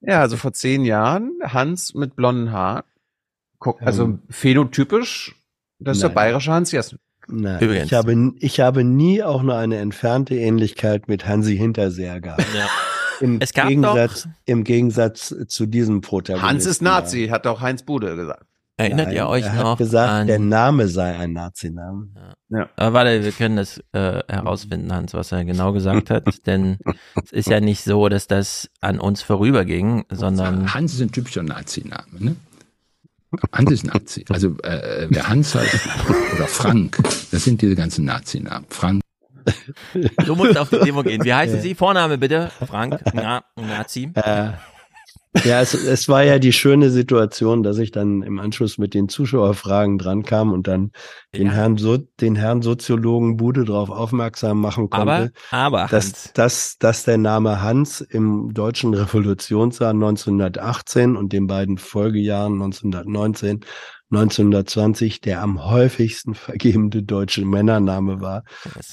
Ja, 0.02 0.20
also 0.20 0.36
vor 0.38 0.54
zehn 0.54 0.84
Jahren, 0.84 1.32
Hans 1.44 1.94
mit 1.94 2.16
blonden 2.16 2.52
Haaren. 2.52 2.84
Guck, 3.60 3.82
also 3.82 4.04
Ähm. 4.06 4.24
phänotypisch, 4.30 5.36
das 5.80 5.98
ist 5.98 6.02
der 6.02 6.10
Nein. 6.10 6.16
bayerische 6.16 6.52
Hans 6.52 6.72
Jessen. 6.72 7.00
Nein, 7.28 7.62
Übrigens. 7.62 7.86
ich 7.86 7.94
habe, 7.94 8.34
ich 8.40 8.60
habe 8.60 8.84
nie 8.84 9.24
auch 9.24 9.44
nur 9.44 9.56
eine 9.56 9.78
entfernte 9.78 10.36
Ähnlichkeit 10.36 11.08
mit 11.08 11.26
Hansi 11.28 11.58
Hinterseher 11.58 12.22
gehabt. 12.22 12.46
Ja. 12.58 12.68
Im, 13.22 13.40
Es 13.40 13.54
gab 13.54 13.68
Gegensatz, 13.70 14.28
Im 14.46 14.64
Gegensatz 14.64 15.34
zu 15.48 15.66
diesem 15.66 16.02
Protagonisten. 16.02 16.50
Hans 16.50 16.66
ist 16.66 16.82
Nazi, 16.82 17.28
hat 17.28 17.48
auch 17.48 17.62
Heinz 17.62 17.84
Bude 17.84 18.16
gesagt. 18.16 18.44
Erinnert 18.76 19.08
Nein, 19.08 19.16
ihr 19.16 19.28
euch 19.28 19.46
er 19.46 19.54
noch 19.54 19.72
hat 19.72 19.78
gesagt, 19.78 20.12
an, 20.12 20.28
der 20.28 20.40
Name 20.40 20.88
sei 20.88 21.16
ein 21.16 21.32
Nazi-Name. 21.34 22.08
Ja. 22.50 22.70
Aber 22.76 22.94
warte, 22.94 23.24
wir 23.24 23.32
können 23.32 23.56
das 23.56 23.78
äh, 23.92 24.24
herausfinden, 24.28 24.92
Hans, 24.92 25.14
was 25.14 25.32
er 25.32 25.46
genau 25.46 25.74
gesagt 25.74 26.10
hat. 26.10 26.28
Denn 26.48 26.80
es 27.24 27.32
ist 27.32 27.50
ja 27.50 27.60
nicht 27.62 27.84
so, 27.84 28.10
dass 28.10 28.26
das 28.26 28.70
an 28.82 29.00
uns 29.00 29.22
vorüberging, 29.22 30.06
sondern 30.10 30.74
Hans 30.74 30.96
ist 30.96 31.02
ein 31.02 31.12
typischer 31.12 31.44
Nazi-Name, 31.44 32.04
ne? 32.20 32.36
Hans 33.52 33.72
ist 33.72 33.86
Nazi. 33.86 34.26
Also 34.30 34.58
äh, 34.64 35.08
wer 35.10 35.28
Hans 35.28 35.56
heißt 35.56 35.80
oder 36.36 36.48
Frank, 36.48 36.98
das 37.32 37.44
sind 37.44 37.62
diese 37.62 37.76
ganzen 37.76 38.06
Nazi-Namen. 38.06 38.66
Frank. 38.70 39.02
du 40.26 40.36
musst 40.36 40.58
auf 40.58 40.70
die 40.70 40.80
Demo 40.80 41.04
gehen. 41.04 41.24
Wie 41.24 41.34
heißen 41.34 41.62
Sie? 41.62 41.76
Vorname 41.76 42.18
bitte? 42.18 42.52
Frank, 42.66 43.02
Na, 43.14 43.44
Nazi. 43.56 44.10
Äh, 44.16 44.52
ja, 45.44 45.62
es, 45.62 45.74
es 45.74 46.08
war 46.08 46.24
ja 46.24 46.38
die 46.40 46.54
schöne 46.54 46.90
Situation, 46.90 47.64
dass 47.64 47.78
ich 47.80 47.92
dann 47.92 48.22
im 48.22 48.40
Anschluss 48.40 48.78
mit 48.78 48.94
den 48.94 49.10
Zuschauerfragen 49.10 49.98
drankam 49.98 50.52
und 50.52 50.68
dann 50.68 50.92
den 51.36 51.50
Herrn 51.50 51.78
so 51.78 51.98
den 51.98 52.36
Herrn 52.36 52.62
Soziologen 52.62 53.38
Bude 53.38 53.66
darauf 53.66 53.90
aufmerksam 53.90 54.62
machen 54.62 54.90
konnte, 54.90 55.32
Aber, 55.52 55.78
aber 55.78 55.88
dass, 55.90 56.06
Hans, 56.06 56.34
dass, 56.34 56.78
dass 56.78 57.04
der 57.04 57.18
Name 57.18 57.62
Hans 57.62 58.02
im 58.02 58.54
deutschen 58.54 58.94
Revolutionsjahr 58.94 59.92
1918 59.92 61.16
und 61.16 61.34
den 61.34 61.48
beiden 61.48 61.78
Folgejahren 61.78 62.54
1919 62.54 63.66
1920 64.12 65.22
der 65.22 65.42
am 65.42 65.66
häufigsten 65.66 66.36
vergebene 66.36 67.02
deutsche 67.02 67.46
Männername 67.46 68.22
war. 68.22 68.44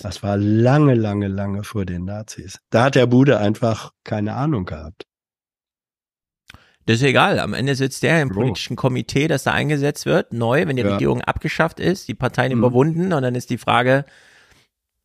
Das 0.02 0.22
war 0.22 0.38
lange, 0.38 0.94
lange, 0.94 1.28
lange 1.28 1.62
vor 1.62 1.84
den 1.84 2.06
Nazis. 2.06 2.58
Da 2.70 2.84
hat 2.84 2.94
der 2.94 3.06
Bude 3.06 3.38
einfach 3.38 3.90
keine 4.02 4.34
Ahnung 4.34 4.64
gehabt. 4.64 5.09
Das 6.90 7.00
ist 7.00 7.06
egal. 7.06 7.38
Am 7.38 7.54
Ende 7.54 7.74
sitzt 7.74 8.02
der 8.02 8.20
im 8.22 8.30
politischen 8.30 8.76
Komitee, 8.76 9.28
das 9.28 9.44
da 9.44 9.52
eingesetzt 9.52 10.06
wird, 10.06 10.32
neu, 10.32 10.66
wenn 10.66 10.76
die 10.76 10.82
Ja. 10.82 10.92
Regierung 10.92 11.20
abgeschafft 11.20 11.78
ist, 11.80 12.08
die 12.08 12.14
Parteien 12.14 12.52
Mhm. 12.52 12.58
überwunden 12.58 13.12
und 13.12 13.22
dann 13.22 13.34
ist 13.34 13.50
die 13.50 13.58
Frage, 13.58 14.04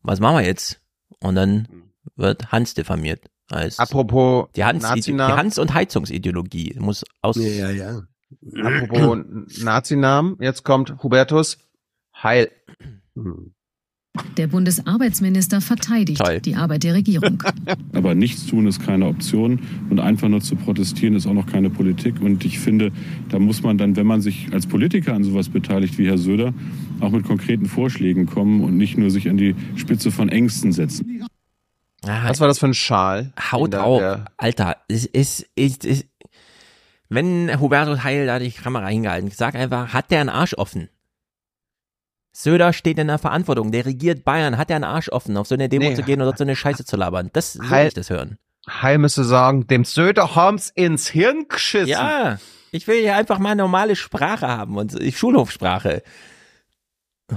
was 0.02 0.20
machen 0.20 0.38
wir 0.38 0.44
jetzt? 0.46 0.80
Und 1.20 1.34
dann 1.36 1.68
wird 2.16 2.52
Hans 2.52 2.74
diffamiert. 2.74 3.24
Als 3.50 3.78
Apropos 3.78 4.48
die 4.56 4.64
Hans, 4.64 4.84
die. 5.04 5.14
Hans- 5.18 5.58
und 5.58 5.72
Heizungsideologie 5.74 6.76
muss 6.80 7.04
aus. 7.22 7.36
Ja, 7.36 7.70
ja, 7.70 7.70
ja. 7.70 8.02
Apropos 8.64 9.18
Nazinamen, 9.62 10.36
jetzt 10.40 10.64
kommt 10.64 11.02
Hubertus 11.02 11.58
Heil. 12.22 12.50
Der 14.36 14.46
Bundesarbeitsminister 14.48 15.60
verteidigt 15.60 16.20
Toll. 16.22 16.40
die 16.40 16.54
Arbeit 16.56 16.82
der 16.82 16.94
Regierung. 16.94 17.42
Aber 17.92 18.14
nichts 18.14 18.46
tun 18.46 18.66
ist 18.66 18.84
keine 18.84 19.06
Option 19.06 19.60
und 19.90 20.00
einfach 20.00 20.28
nur 20.28 20.40
zu 20.40 20.56
protestieren 20.56 21.14
ist 21.14 21.26
auch 21.26 21.32
noch 21.34 21.46
keine 21.46 21.70
Politik. 21.70 22.20
Und 22.20 22.44
ich 22.44 22.58
finde, 22.58 22.92
da 23.30 23.38
muss 23.38 23.62
man 23.62 23.78
dann, 23.78 23.96
wenn 23.96 24.06
man 24.06 24.20
sich 24.20 24.48
als 24.52 24.66
Politiker 24.66 25.14
an 25.14 25.24
sowas 25.24 25.48
beteiligt 25.48 25.98
wie 25.98 26.06
Herr 26.06 26.18
Söder, 26.18 26.52
auch 27.00 27.10
mit 27.10 27.24
konkreten 27.24 27.66
Vorschlägen 27.66 28.26
kommen 28.26 28.62
und 28.62 28.76
nicht 28.76 28.98
nur 28.98 29.10
sich 29.10 29.28
an 29.28 29.36
die 29.36 29.54
Spitze 29.76 30.10
von 30.10 30.28
Ängsten 30.28 30.72
setzen. 30.72 31.22
Ah, 32.04 32.28
Was 32.28 32.40
war 32.40 32.48
das 32.48 32.58
für 32.58 32.66
ein 32.66 32.74
Schal? 32.74 33.32
Haut 33.52 33.72
der- 33.72 34.26
Alter, 34.36 34.76
es 34.88 35.06
ist, 35.06 35.46
ist, 35.56 35.84
ist, 35.84 36.06
wenn 37.08 37.60
Hubertus 37.60 38.04
Heil 38.04 38.26
da 38.26 38.38
die 38.38 38.50
Kamera 38.50 38.86
hingehalten, 38.88 39.30
sag 39.34 39.54
einfach, 39.54 39.92
hat 39.92 40.10
der 40.10 40.20
einen 40.20 40.28
Arsch 40.28 40.54
offen? 40.54 40.88
Söder 42.38 42.74
steht 42.74 42.98
in 42.98 43.06
der 43.06 43.18
Verantwortung, 43.18 43.72
der 43.72 43.86
regiert 43.86 44.22
Bayern, 44.24 44.58
hat 44.58 44.68
der 44.68 44.76
einen 44.76 44.84
Arsch 44.84 45.08
offen, 45.08 45.36
auf 45.38 45.46
so 45.46 45.54
eine 45.54 45.70
Demo 45.70 45.88
Nee. 45.88 45.94
zu 45.94 46.02
gehen 46.02 46.20
und 46.20 46.26
dort 46.26 46.36
so 46.36 46.44
eine 46.44 46.54
Scheiße 46.54 46.84
zu 46.84 46.96
labern. 46.96 47.30
Das 47.32 47.54
soll 47.54 47.70
Heil- 47.70 47.88
ich 47.88 47.94
das 47.94 48.10
hören. 48.10 48.36
Heil 48.68 48.98
müsste 48.98 49.24
sagen, 49.24 49.66
dem 49.68 49.84
Söder 49.84 50.34
haben's 50.34 50.68
ins 50.74 51.08
Hirn 51.08 51.46
geschissen. 51.48 51.88
Ja, 51.88 52.38
ich 52.72 52.86
will 52.88 53.00
hier 53.00 53.16
einfach 53.16 53.38
mal 53.38 53.54
normale 53.54 53.96
Sprache 53.96 54.48
haben 54.48 54.76
und 54.76 54.98
Schulhofsprache. 55.14 56.02
Oh, 57.32 57.36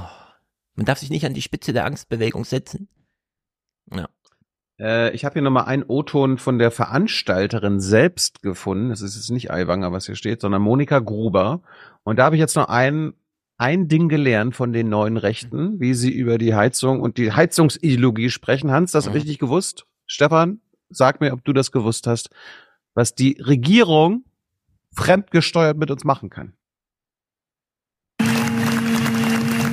man 0.75 0.85
darf 0.85 0.99
sich 0.99 1.09
nicht 1.11 1.25
an 1.25 1.33
die 1.33 1.41
Spitze 1.41 1.71
der 1.71 1.85
Angstbewegung 1.85 2.43
setzen. 2.43 2.89
Ja. 3.93 4.09
Äh, 4.79 5.11
ich 5.15 5.23
habe 5.23 5.33
hier 5.33 5.41
nochmal 5.43 5.65
einen 5.65 5.83
O-Ton 5.87 6.37
von 6.37 6.57
der 6.59 6.71
Veranstalterin 6.71 7.79
selbst 7.79 8.41
gefunden. 8.41 8.89
Das 8.89 9.01
ist 9.01 9.15
jetzt 9.15 9.29
nicht 9.31 9.49
Aiwanger, 9.51 9.91
was 9.93 10.07
hier 10.07 10.15
steht, 10.15 10.41
sondern 10.41 10.61
Monika 10.61 10.99
Gruber. 10.99 11.61
Und 12.03 12.17
da 12.19 12.25
habe 12.25 12.35
ich 12.35 12.39
jetzt 12.39 12.55
noch 12.55 12.67
ein, 12.69 13.13
ein 13.59 13.89
Ding 13.89 14.07
gelernt 14.07 14.55
von 14.55 14.71
den 14.71 14.87
neuen 14.89 15.17
Rechten, 15.17 15.79
wie 15.81 15.93
sie 15.93 16.11
über 16.11 16.37
die 16.37 16.55
Heizung 16.55 17.01
und 17.01 17.17
die 17.17 17.33
Heizungsideologie 17.33 18.29
sprechen. 18.29 18.71
Hans, 18.71 18.93
das 18.93 19.07
Mhm. 19.07 19.11
richtig 19.11 19.37
gewusst? 19.37 19.85
Stefan, 20.07 20.61
sag 20.89 21.19
mir, 21.19 21.33
ob 21.33 21.43
du 21.43 21.51
das 21.51 21.71
gewusst 21.71 22.07
hast, 22.07 22.29
was 22.95 23.13
die 23.15 23.37
Regierung 23.39 24.23
fremdgesteuert 24.95 25.77
mit 25.77 25.91
uns 25.91 26.05
machen 26.05 26.29
kann. 26.29 26.53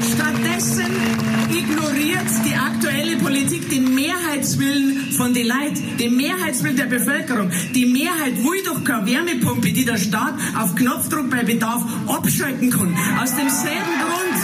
Stattdessen 0.02 0.92
ignoriert 1.50 2.28
die 2.44 2.54
aktuelle 2.54 3.16
Politik 3.18 3.70
den 3.70 3.94
Mehrheitswillen 3.94 5.05
von 5.16 5.32
den 5.32 5.48
Leuten, 5.48 5.96
den 5.98 6.16
Mehrheitswillen 6.16 6.76
der 6.76 6.86
Bevölkerung. 6.86 7.50
Die 7.74 7.86
Mehrheit 7.86 8.36
will 8.44 8.62
doch 8.64 8.84
keine 8.84 9.06
Wärmepumpe, 9.06 9.72
die 9.72 9.84
der 9.84 9.96
Staat 9.96 10.34
auf 10.56 10.74
Knopfdruck 10.74 11.30
bei 11.30 11.42
Bedarf 11.42 11.82
abschalten 12.06 12.70
kann. 12.70 12.94
Aus 13.20 13.34
demselben 13.34 13.94
Grund 14.04 14.38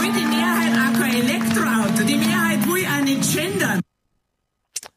will 0.00 0.12
die 0.12 0.26
Mehrheit 0.26 0.72
auch 0.82 1.00
kein 1.00 1.14
Elektroauto. 1.14 2.04
Die 2.06 2.16
Mehrheit 2.16 2.66
will 2.66 2.84
auch 2.86 3.04
nicht 3.04 3.34
gendern. 3.34 3.80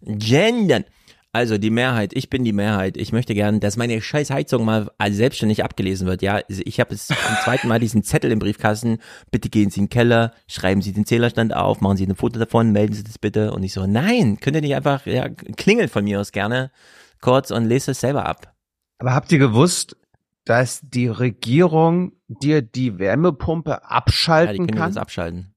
Gendern. 0.02 0.85
Also 1.33 1.57
die 1.57 1.69
Mehrheit, 1.69 2.13
ich 2.13 2.29
bin 2.29 2.43
die 2.43 2.53
Mehrheit. 2.53 2.97
Ich 2.97 3.11
möchte 3.11 3.33
gern, 3.35 3.59
dass 3.59 3.77
meine 3.77 4.01
scheiß 4.01 4.31
Heizung 4.31 4.65
mal 4.65 4.89
selbstständig 5.09 5.63
abgelesen 5.63 6.07
wird. 6.07 6.21
Ja, 6.21 6.41
ich 6.47 6.79
habe 6.79 6.91
jetzt 6.93 7.07
zum 7.07 7.17
zweiten 7.43 7.67
Mal 7.67 7.79
diesen 7.79 8.01
Zettel 8.01 8.31
im 8.31 8.39
Briefkasten. 8.39 8.97
Bitte 9.29 9.49
gehen 9.49 9.69
Sie 9.69 9.81
in 9.81 9.85
den 9.85 9.89
Keller, 9.91 10.33
schreiben 10.47 10.81
Sie 10.81 10.93
den 10.93 11.05
Zählerstand 11.05 11.53
auf, 11.55 11.81
machen 11.81 11.97
Sie 11.97 12.07
ein 12.07 12.15
Foto 12.15 12.39
davon, 12.39 12.71
melden 12.71 12.93
Sie 12.93 13.03
das 13.03 13.19
bitte. 13.19 13.51
Und 13.51 13.63
ich 13.63 13.73
so, 13.73 13.85
nein, 13.85 14.39
könnt 14.39 14.55
ihr 14.55 14.61
nicht 14.61 14.75
einfach, 14.75 15.05
ja, 15.05 15.29
klingelt 15.29 15.91
von 15.91 16.05
mir 16.05 16.19
aus 16.19 16.31
gerne 16.31 16.71
kurz 17.21 17.51
und 17.51 17.65
lest 17.65 17.87
es 17.87 17.99
selber 17.99 18.25
ab. 18.25 18.55
Aber 18.99 19.13
habt 19.13 19.31
ihr 19.31 19.39
gewusst, 19.39 19.95
dass 20.45 20.79
die 20.81 21.07
Regierung 21.07 22.13
dir 22.27 22.61
die 22.61 22.97
Wärmepumpe 22.99 23.71
Ja, 23.71 23.77
die 23.79 23.83
abschalten 23.85 24.67
können 24.67 24.77
kann? 24.79 24.89
das 24.89 24.97
abschalten. 24.97 25.53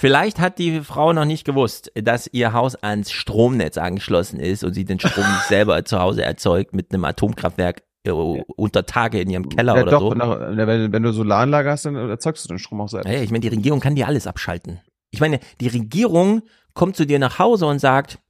Vielleicht 0.00 0.40
hat 0.40 0.58
die 0.58 0.80
Frau 0.80 1.12
noch 1.12 1.26
nicht 1.26 1.44
gewusst, 1.44 1.92
dass 1.94 2.26
ihr 2.32 2.54
Haus 2.54 2.74
ans 2.74 3.12
Stromnetz 3.12 3.76
angeschlossen 3.76 4.40
ist 4.40 4.64
und 4.64 4.72
sie 4.72 4.86
den 4.86 4.98
Strom 4.98 5.30
nicht 5.30 5.44
selber 5.48 5.84
zu 5.84 5.98
Hause 5.98 6.24
erzeugt 6.24 6.72
mit 6.74 6.90
einem 6.90 7.04
Atomkraftwerk 7.04 7.82
äh, 8.04 8.10
unter 8.10 8.86
Tage 8.86 9.20
in 9.20 9.28
ihrem 9.28 9.50
Keller 9.50 9.76
ja, 9.76 9.82
oder 9.82 9.90
doch, 9.90 10.00
so. 10.00 10.14
nach, 10.14 10.56
wenn, 10.56 10.90
wenn 10.90 11.02
du 11.02 11.12
Solaranlage 11.12 11.68
hast, 11.68 11.84
dann 11.84 11.96
erzeugst 11.96 12.46
du 12.46 12.48
den 12.48 12.58
Strom 12.58 12.80
auch 12.80 12.88
selbst. 12.88 13.12
Ja, 13.12 13.20
ich 13.20 13.30
meine, 13.30 13.42
die 13.42 13.48
Regierung 13.48 13.80
kann 13.80 13.94
dir 13.94 14.06
alles 14.06 14.26
abschalten. 14.26 14.80
Ich 15.10 15.20
meine, 15.20 15.38
die 15.60 15.68
Regierung 15.68 16.44
kommt 16.72 16.96
zu 16.96 17.04
dir 17.04 17.18
nach 17.18 17.38
Hause 17.38 17.66
und 17.66 17.78
sagt, 17.78 18.20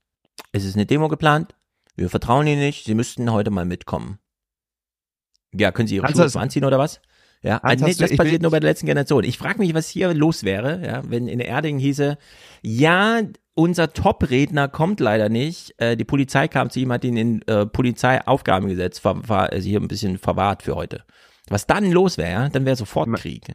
es 0.51 0.65
ist 0.65 0.75
eine 0.75 0.87
Demo 0.87 1.07
geplant, 1.07 1.55
wir 1.95 2.11
vertrauen 2.11 2.49
Ihnen 2.49 2.63
nicht, 2.63 2.85
Sie 2.85 2.95
müssten 2.95 3.31
heute 3.31 3.53
mal 3.53 3.65
mitkommen. 3.65 4.19
Ja, 5.55 5.71
können 5.71 5.87
Sie 5.87 5.95
Ihre 5.95 6.09
Schuhe 6.09 6.41
anziehen 6.41 6.65
oder 6.65 6.81
was? 6.81 7.01
Ja, 7.43 7.59
also 7.59 7.87
nee, 7.87 7.95
das 7.95 8.15
passiert 8.17 8.43
nur 8.43 8.51
bei 8.51 8.61
der 8.61 8.69
letzten 8.71 8.87
Generation. 8.87 9.25
Ich 9.25 9.39
frage 9.39 9.59
mich, 9.59 9.73
was 9.73 9.89
hier 9.89 10.13
los 10.13 10.45
wäre, 10.45 10.85
ja, 10.87 11.03
wenn 11.09 11.27
in 11.27 11.41
Erding 11.41 11.79
hieße, 11.79 12.19
ja, 12.63 13.23
unser 13.55 13.93
Top-Redner 13.93 14.69
kommt 14.69 15.01
leider 15.01 15.29
nicht. 15.29 15.75
Äh, 15.79 15.97
die 15.97 16.05
Polizei 16.05 16.49
kam 16.49 16.71
zu 16.71 16.81
ihm, 16.81 16.93
hat 16.93 17.05
ihn 17.05 17.17
in 17.17 17.43
äh, 17.43 17.67
Polizeiaufgabengesetz 17.67 18.99
ver 18.99 19.23
ver 19.23 19.53
also 19.53 19.67
hier 19.69 19.81
ein 19.81 19.89
bisschen 19.89 20.19
verwahrt 20.19 20.63
für 20.63 20.75
heute. 20.77 21.05
Was 21.49 21.67
dann 21.67 21.91
los 21.91 22.19
wäre, 22.19 22.31
ja, 22.31 22.49
dann 22.49 22.65
wäre 22.67 22.77
sofort 22.77 23.13
Krieg. 23.15 23.53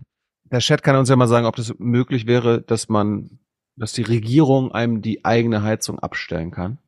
Der 0.52 0.60
Chat 0.60 0.84
kann 0.84 0.96
uns 0.96 1.10
ja 1.10 1.16
mal 1.16 1.28
sagen, 1.28 1.46
ob 1.46 1.56
das 1.56 1.74
möglich 1.78 2.28
wäre, 2.28 2.62
dass 2.62 2.90
man, 2.90 3.40
dass 3.76 3.94
die 3.94 4.04
Regierung 4.04 4.72
einem 4.72 5.02
die 5.02 5.26
eigene 5.26 5.64
Heizung 5.64 6.00
abstellen 6.00 6.52
kann. 6.52 6.80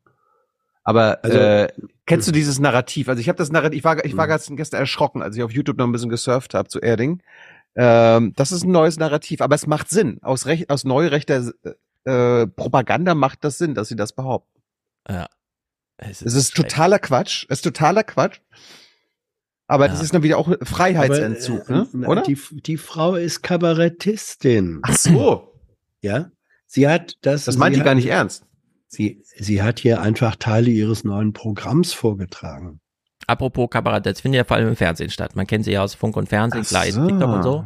Aber 0.84 1.22
Also- 1.22 1.38
äh, 1.38 1.68
kennst 2.08 2.26
du 2.26 2.32
dieses 2.32 2.58
Narrativ? 2.58 3.08
Also 3.08 3.20
ich 3.20 3.28
habe 3.28 3.38
das 3.38 3.52
Narrativ, 3.52 3.78
ich 3.78 3.84
war, 3.84 4.04
ich 4.04 4.16
war 4.16 4.26
Mhm. 4.26 4.56
gestern 4.56 4.80
erschrocken, 4.80 5.22
als 5.22 5.36
ich 5.36 5.42
auf 5.42 5.52
YouTube 5.52 5.78
noch 5.78 5.86
ein 5.86 5.92
bisschen 5.92 6.08
gesurft 6.10 6.54
habe 6.54 6.68
zu 6.68 6.80
Erding. 6.80 7.22
Ähm, 7.76 8.32
das 8.34 8.50
ist 8.50 8.64
ein 8.64 8.72
neues 8.72 8.98
Narrativ, 8.98 9.40
aber 9.40 9.54
es 9.54 9.66
macht 9.66 9.88
Sinn. 9.90 10.18
Aus, 10.22 10.46
Rech 10.46 10.68
aus 10.70 10.84
neurechter 10.84 11.52
äh, 12.04 12.46
Propaganda 12.46 13.14
macht 13.14 13.44
das 13.44 13.58
Sinn, 13.58 13.74
dass 13.74 13.88
sie 13.88 13.96
das 13.96 14.12
behaupten. 14.12 14.60
Ja. 15.08 15.28
Es 15.98 16.22
Es 16.22 16.34
ist 16.34 16.54
totaler 16.56 16.98
Quatsch. 16.98 17.44
Es 17.48 17.58
ist 17.58 17.62
totaler 17.62 18.02
Quatsch. 18.04 18.40
Aber 19.66 19.86
das 19.88 20.00
ist 20.00 20.14
dann 20.14 20.22
wieder 20.22 20.38
auch 20.38 20.50
Freiheitsentzug, 20.62 21.68
Aber, 21.68 21.86
äh, 21.92 21.96
ne? 21.96 22.06
oder? 22.08 22.22
Die, 22.22 22.38
die 22.52 22.78
Frau 22.78 23.16
ist 23.16 23.42
Kabarettistin. 23.42 24.78
Ach 24.82 24.96
so. 24.96 25.52
Ja. 26.00 26.30
Sie 26.66 26.88
hat 26.88 27.16
das. 27.20 27.44
Das 27.44 27.58
meint 27.58 27.74
sie 27.74 27.80
die 27.80 27.84
gar 27.84 27.94
nicht 27.94 28.06
ernst. 28.08 28.44
Sie, 28.88 29.22
sie 29.24 29.62
hat 29.62 29.78
hier 29.78 30.00
einfach 30.00 30.36
Teile 30.36 30.70
ihres 30.70 31.04
neuen 31.04 31.32
Programms 31.32 31.92
vorgetragen. 31.92 32.80
Apropos 33.26 33.68
Kabarett, 33.68 34.06
das 34.06 34.22
findet 34.22 34.38
ja 34.38 34.44
vor 34.44 34.56
allem 34.56 34.68
im 34.68 34.76
Fernsehen 34.76 35.10
statt. 35.10 35.36
Man 35.36 35.46
kennt 35.46 35.66
sie 35.66 35.72
ja 35.72 35.82
aus 35.82 35.94
Funk 35.94 36.16
und 36.16 36.28
Fernsehen, 36.28 36.64
Ach 36.64 36.84
so. 36.84 37.06
TikTok 37.06 37.30
und 37.30 37.42
so. 37.42 37.64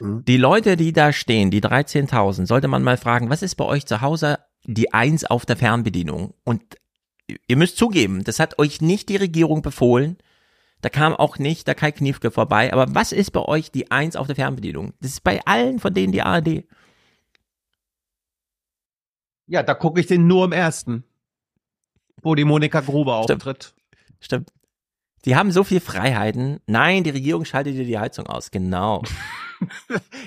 Die 0.00 0.36
Leute, 0.36 0.76
die 0.76 0.92
da 0.92 1.12
stehen, 1.12 1.50
die 1.50 1.62
13.000, 1.62 2.46
sollte 2.46 2.68
man 2.68 2.82
mal 2.82 2.98
fragen, 2.98 3.30
was 3.30 3.42
ist 3.42 3.56
bei 3.56 3.64
euch 3.64 3.86
zu 3.86 4.00
Hause 4.00 4.38
die 4.64 4.92
Eins 4.92 5.24
auf 5.24 5.46
der 5.46 5.56
Fernbedienung? 5.56 6.34
Und 6.44 6.62
ihr 7.46 7.56
müsst 7.56 7.78
zugeben, 7.78 8.22
das 8.22 8.38
hat 8.38 8.58
euch 8.58 8.80
nicht 8.80 9.08
die 9.08 9.16
Regierung 9.16 9.62
befohlen. 9.62 10.18
Da 10.82 10.88
kam 10.88 11.14
auch 11.16 11.38
nicht 11.38 11.66
der 11.66 11.74
Kai 11.74 11.90
Kniefke 11.90 12.30
vorbei. 12.30 12.72
Aber 12.72 12.94
was 12.94 13.10
ist 13.10 13.32
bei 13.32 13.42
euch 13.42 13.72
die 13.72 13.90
Eins 13.90 14.14
auf 14.14 14.28
der 14.28 14.36
Fernbedienung? 14.36 14.92
Das 15.00 15.12
ist 15.12 15.24
bei 15.24 15.40
allen 15.44 15.80
von 15.80 15.92
denen 15.92 16.12
die 16.12 16.22
ARD. 16.22 16.64
Ja, 19.48 19.62
da 19.62 19.74
gucke 19.74 20.00
ich 20.00 20.06
den 20.06 20.26
nur 20.26 20.44
im 20.44 20.52
ersten. 20.52 21.04
Wo 22.22 22.34
die 22.34 22.44
Monika 22.44 22.80
Gruber 22.80 23.16
auftritt. 23.16 23.74
Stimmt. 24.20 24.52
Die 25.24 25.36
haben 25.36 25.50
so 25.52 25.64
viel 25.64 25.80
Freiheiten. 25.80 26.60
Nein, 26.66 27.02
die 27.04 27.10
Regierung 27.10 27.44
schaltet 27.44 27.74
dir 27.74 27.84
die 27.84 27.98
Heizung 27.98 28.26
aus. 28.26 28.50
Genau. 28.50 29.02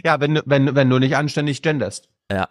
Ja, 0.03 0.19
wenn, 0.19 0.35
du- 0.35 0.43
wenn, 0.45 0.75
wenn 0.75 0.89
du 0.89 0.99
nicht 0.99 1.15
anständig 1.15 1.61
genderst. 1.61 2.09
Ja. 2.29 2.49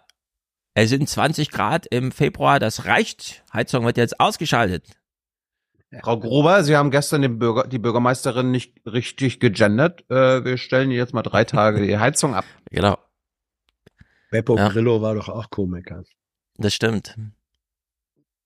Es 0.73 0.89
sind 0.89 1.07
20 1.07 1.51
Grad 1.51 1.85
im 1.85 2.11
Februar, 2.11 2.57
das 2.59 2.85
reicht. 2.85 3.43
Heizung 3.53 3.85
wird 3.85 3.97
jetzt 3.97 4.19
ausgeschaltet. 4.19 4.87
Frau 6.01 6.17
Gruber, 6.19 6.63
Sie 6.63 6.75
haben 6.75 6.89
gestern 6.89 7.21
den 7.21 7.37
Bürger, 7.37 7.67
die 7.67 7.77
Bürgermeisterin 7.77 8.49
nicht 8.49 8.81
richtig 8.87 9.39
gegendert. 9.39 10.09
Äh, 10.09 10.43
wir 10.43 10.57
stellen 10.57 10.89
jetzt 10.89 11.13
mal 11.13 11.21
drei 11.21 11.43
Tage 11.43 11.85
die 11.85 11.99
Heizung 11.99 12.33
ab. 12.33 12.45
Genau. 12.71 12.97
Beppo 14.31 14.57
Ja. 14.57 14.69
Grillo 14.69 15.03
war 15.03 15.13
doch 15.13 15.29
auch 15.29 15.51
Komiker. 15.51 16.03
Das 16.61 16.73
stimmt. 16.73 17.17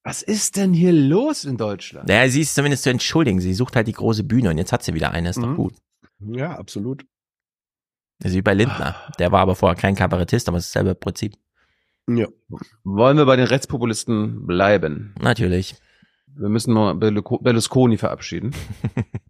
Was 0.02 0.22
ist 0.22 0.56
denn 0.56 0.72
hier 0.72 0.92
los 0.92 1.44
in 1.44 1.56
Deutschland? 1.56 2.08
Naja, 2.08 2.28
sie 2.30 2.40
ist 2.40 2.54
zumindest 2.54 2.84
zu 2.84 2.90
entschuldigen. 2.90 3.40
Sie 3.40 3.54
sucht 3.54 3.74
halt 3.76 3.88
die 3.88 3.92
große 3.92 4.22
Bühne 4.24 4.50
und 4.50 4.58
jetzt 4.58 4.72
hat 4.72 4.82
sie 4.82 4.94
wieder 4.94 5.10
eine. 5.10 5.30
Ist 5.30 5.38
doch 5.38 5.48
Mhm. 5.48 5.56
gut. 5.56 5.74
Ja, 6.20 6.52
absolut. 6.56 7.04
Das 8.20 8.30
ist 8.30 8.36
wie 8.36 8.42
bei 8.42 8.54
Lindner. 8.54 8.94
Der 9.18 9.32
war 9.32 9.40
aber 9.40 9.54
vorher 9.56 9.76
kein 9.76 9.94
Kabarettist, 9.96 10.48
aber 10.48 10.58
es 10.58 10.66
ist 10.66 10.74
dasselbe 10.76 10.94
Prinzip. 10.94 11.34
Ja. 12.08 12.28
Wollen 12.84 13.16
wir 13.16 13.26
bei 13.26 13.36
den 13.36 13.46
Rechtspopulisten 13.48 14.46
bleiben? 14.46 15.14
Natürlich. 15.20 15.74
Wir 16.28 16.48
müssen 16.48 16.72
mal 16.72 16.92
Berlu- 16.94 17.42
Berlusconi 17.42 17.98
verabschieden. 17.98 18.54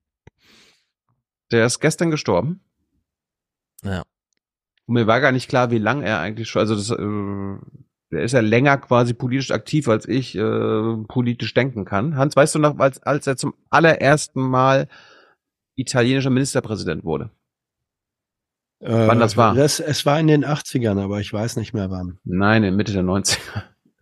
Der 1.51 1.65
ist 1.67 1.81
gestern 1.81 2.11
gestorben. 2.11 2.61
Ja. 3.83 4.03
Und 4.87 4.95
mir 4.95 5.07
war 5.07 5.21
gar 5.21 5.33
nicht 5.33 5.49
klar, 5.49 5.71
wie 5.71 5.79
lang 5.79 6.03
er 6.03 6.21
eigentlich 6.21 6.49
schon, 6.49 6.61
also 6.61 6.75
das, 6.77 6.91
äh, 6.91 7.57
der 8.11 8.23
ist 8.23 8.33
ja 8.33 8.41
länger 8.41 8.78
quasi 8.78 9.15
politisch 9.15 9.51
aktiv, 9.51 9.89
als 9.89 10.07
ich 10.07 10.37
äh, 10.37 10.97
politisch 11.09 11.55
denken 11.55 11.85
kann. 11.85 12.16
Hans, 12.16 12.37
weißt 12.37 12.55
du 12.55 12.59
noch, 12.59 12.78
als, 12.78 13.03
als 13.03 13.27
er 13.27 13.37
zum 13.37 13.55
allerersten 13.70 14.41
Mal 14.41 14.89
italienischer 15.74 16.31
Ministerpräsident 16.31 17.05
wurde? 17.05 17.31
Wann 18.81 19.19
das 19.19 19.37
war? 19.37 19.55
Äh, 19.55 19.59
Das, 19.59 19.81
es 19.81 20.05
war 20.07 20.20
in 20.20 20.27
den 20.27 20.45
80ern, 20.45 21.01
aber 21.01 21.20
ich 21.20 21.33
weiß 21.33 21.57
nicht 21.57 21.73
mehr 21.73 21.91
wann. 21.91 22.19
Nein, 22.24 22.62
in 22.62 22.77
Mitte 22.77 22.93
der 22.93 23.03
90er. 23.03 23.39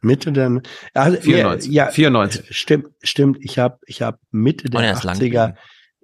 Mitte 0.00 0.32
der 0.32 0.60
also, 0.92 1.20
94. 1.20 1.72
Ja, 1.72 1.86
94. 1.86 2.56
Stimmt, 2.56 2.88
stimmt. 3.02 3.38
Ich 3.40 3.58
habe 3.58 3.78
ich 3.86 4.02
hab 4.02 4.20
Mitte 4.30 4.68
Oh, 4.68 4.78
der 4.78 4.88
er 4.88 4.92
ist 4.92 5.04
lang 5.04 5.16
80er, 5.16 5.54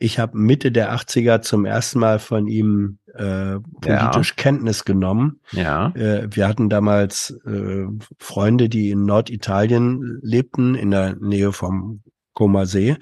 ich 0.01 0.19
habe 0.19 0.37
Mitte 0.37 0.73
der 0.73 0.95
80er 0.95 1.43
zum 1.43 1.67
ersten 1.67 1.99
Mal 1.99 2.19
von 2.19 2.47
ihm 2.47 2.99
äh, 3.15 3.59
politisch 3.83 4.35
Kenntnis 4.35 4.87
genommen. 4.87 5.41
Ja. 5.53 5.91
Äh, 5.95 6.27
wir 6.31 6.49
hatten 6.49 6.71
damals 6.71 7.39
äh, 7.45 7.85
Freunde, 8.19 8.71
die 8.71 8.91
in 8.91 9.05
Norditalien 9.05 10.19
lebten, 10.23 10.75
in 10.75 10.91
der 10.91 11.17
Nähe 11.17 11.53
vom 11.53 12.03
Comer 12.33 12.65
See. 12.65 12.97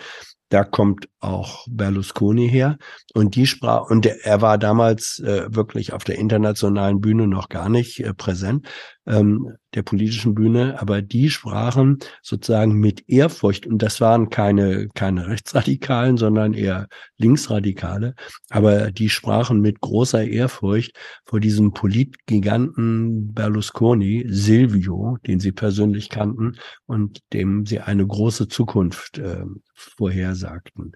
Da 0.49 0.65
kommt 0.65 1.09
auch 1.21 1.67
Berlusconi 1.71 2.49
her. 2.49 2.79
Und 3.15 3.37
die 3.37 3.47
sprach, 3.47 3.91
und 3.91 4.05
der, 4.05 4.25
er 4.25 4.41
war 4.41 4.59
damals 4.59 5.21
äh, 5.21 5.55
wirklich 5.55 5.93
auf 5.93 6.03
der 6.03 6.19
internationalen 6.19 7.01
Bühne 7.01 7.29
noch 7.29 7.49
gar 7.49 7.69
nicht 7.69 8.01
äh, 8.01 8.13
präsent, 8.13 8.67
ähm, 9.09 9.57
der 9.75 9.83
politischen 9.83 10.35
Bühne, 10.35 10.81
aber 10.81 11.03
die 11.03 11.31
sprachen 11.31 11.99
sozusagen 12.23 12.75
mit 12.75 13.09
Ehrfurcht, 13.09 13.67
und 13.67 13.83
das 13.83 14.01
waren 14.01 14.29
keine, 14.29 14.89
keine 14.95 15.27
Rechtsradikalen, 15.29 16.17
sondern 16.17 16.55
eher 16.55 16.89
Linksradikale, 17.17 18.15
aber 18.51 18.91
die 18.93 19.09
sprachen 19.09 19.61
mit 19.61 19.81
großer 19.81 20.25
Ehrfurcht 20.25 20.97
vor 21.25 21.41
diesem 21.41 21.73
Politgiganten 21.73 23.33
Berlusconi, 23.33 24.27
Silvio, 24.29 25.17
den 25.27 25.41
sie 25.41 25.53
persönlich 25.53 26.11
kannten 26.11 26.57
und 26.87 27.21
dem 27.33 27.67
sie 27.67 27.81
eine 27.81 28.07
große 28.07 28.49
Zukunft 28.49 29.19
äh, 29.19 29.45
vorhersagten. 29.75 30.93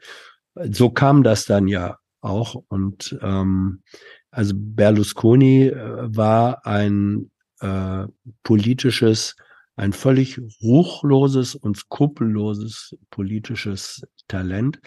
So 0.71 0.91
kam 0.91 1.23
das 1.23 1.47
dann 1.47 1.67
ja 1.67 1.97
auch 2.21 2.55
und 2.69 3.19
ähm, 3.23 3.83
also 4.31 4.55
Berlusconi 4.57 5.69
äh, 5.69 6.17
war 6.17 6.65
ein 6.67 7.32
äh, 7.63 8.07
politisches, 8.43 9.37
ein 9.77 9.93
völlig 9.93 10.41
ruchloses 10.63 11.55
und 11.55 11.77
skrupelloses 11.77 12.97
politisches 13.11 14.07
Talent, 14.29 14.81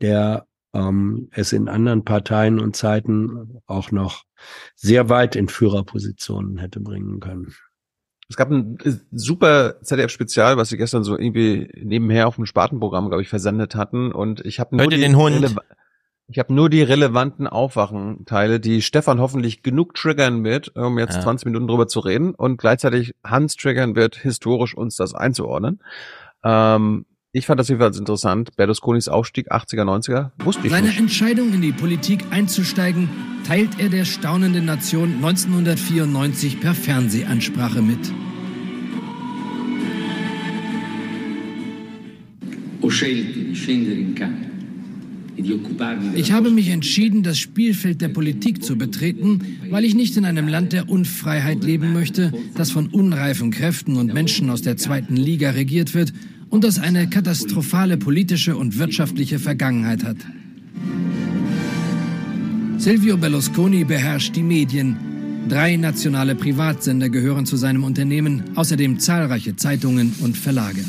der 0.00 0.46
ähm, 0.74 1.28
es 1.32 1.52
in 1.52 1.68
anderen 1.68 2.04
Parteien 2.04 2.60
und 2.60 2.76
Zeiten 2.76 3.60
auch 3.66 3.90
noch 3.90 4.24
sehr 4.74 5.08
weit 5.08 5.34
in 5.34 5.48
Führerpositionen 5.48 6.58
hätte 6.58 6.80
bringen 6.80 7.20
können. 7.20 7.54
Es 8.28 8.36
gab 8.36 8.50
ein 8.50 8.76
äh, 8.84 8.92
super 9.10 9.80
ZDF-Spezial, 9.82 10.58
was 10.58 10.68
sie 10.68 10.76
gestern 10.76 11.02
so 11.04 11.18
irgendwie 11.18 11.70
nebenher 11.82 12.28
auf 12.28 12.36
dem 12.36 12.44
Spartenprogramm, 12.44 13.08
glaube 13.08 13.22
ich, 13.22 13.28
versendet 13.28 13.74
hatten. 13.74 14.12
Und 14.12 14.44
ich 14.44 14.60
habe 14.60 14.76
nur, 14.76 14.82
Hört 14.84 14.92
ihr 14.92 14.98
die 14.98 15.04
den 15.04 15.16
Hund? 15.16 15.36
releva- 15.36 15.62
ich 16.30 16.38
habe 16.38 16.52
nur 16.52 16.68
die 16.68 16.82
relevanten 16.82 17.46
Aufwachenteile, 17.46 18.60
die 18.60 18.82
Stefan 18.82 19.18
hoffentlich 19.18 19.62
genug 19.62 19.94
triggern 19.94 20.44
wird, 20.44 20.76
um 20.76 20.98
jetzt 20.98 21.14
Ja. 21.14 21.22
20 21.22 21.46
Minuten 21.46 21.66
drüber 21.66 21.88
zu 21.88 22.00
reden 22.00 22.34
und 22.34 22.58
gleichzeitig 22.58 23.14
Hans 23.24 23.56
triggern 23.56 23.96
wird, 23.96 24.16
historisch 24.16 24.76
uns 24.76 24.96
das 24.96 25.14
einzuordnen. 25.14 25.80
Ähm, 26.44 27.06
ich 27.32 27.46
fand 27.46 27.58
das 27.58 27.68
jedenfalls 27.68 27.98
interessant. 27.98 28.56
Berlusconis 28.56 29.08
Aufstieg 29.08 29.50
80er, 29.50 29.84
90er, 29.84 30.30
wusste 30.44 30.66
ich 30.66 30.72
Seine 30.72 30.88
nicht. 30.88 30.98
Entscheidung, 30.98 31.52
in 31.54 31.62
die 31.62 31.72
Politik 31.72 32.24
einzusteigen, 32.30 33.08
teilt 33.46 33.80
er 33.80 33.88
der 33.88 34.04
staunenden 34.04 34.66
Nation 34.66 35.14
1994 35.14 36.60
per 36.60 36.74
Fernsehansprache 36.74 37.80
mit. 37.80 38.12
Ho 42.82 42.88
scelto 42.90 43.38
di 43.40 43.54
scendere 43.54 43.96
in 43.96 44.14
campo 44.14 44.47
Ich 46.14 46.32
habe 46.32 46.50
mich 46.50 46.68
entschieden, 46.68 47.22
das 47.22 47.38
Spielfeld 47.38 48.00
der 48.00 48.08
Politik 48.08 48.62
zu 48.62 48.76
betreten, 48.76 49.40
weil 49.70 49.84
ich 49.84 49.94
nicht 49.94 50.16
in 50.16 50.24
einem 50.24 50.48
Land 50.48 50.72
der 50.72 50.88
Unfreiheit 50.88 51.62
leben 51.62 51.92
möchte, 51.92 52.32
das 52.54 52.70
von 52.70 52.88
unreifen 52.88 53.50
Kräften 53.50 53.96
und 53.96 54.12
Menschen 54.12 54.50
aus 54.50 54.62
der 54.62 54.76
zweiten 54.76 55.16
Liga 55.16 55.50
regiert 55.50 55.94
wird 55.94 56.12
und 56.50 56.64
das 56.64 56.78
eine 56.78 57.08
katastrophale 57.08 57.96
politische 57.96 58.56
und 58.56 58.78
wirtschaftliche 58.78 59.38
Vergangenheit 59.38 60.04
hat. 60.04 60.16
Silvio 62.78 63.16
Berlusconi 63.16 63.84
beherrscht 63.84 64.36
die 64.36 64.42
Medien. 64.42 64.96
Drei 65.48 65.76
nationale 65.76 66.34
Privatsender 66.34 67.08
gehören 67.08 67.46
zu 67.46 67.56
seinem 67.56 67.84
Unternehmen, 67.84 68.44
außerdem 68.54 68.98
zahlreiche 68.98 69.56
Zeitungen 69.56 70.14
und 70.20 70.36
Verlage. 70.36 70.84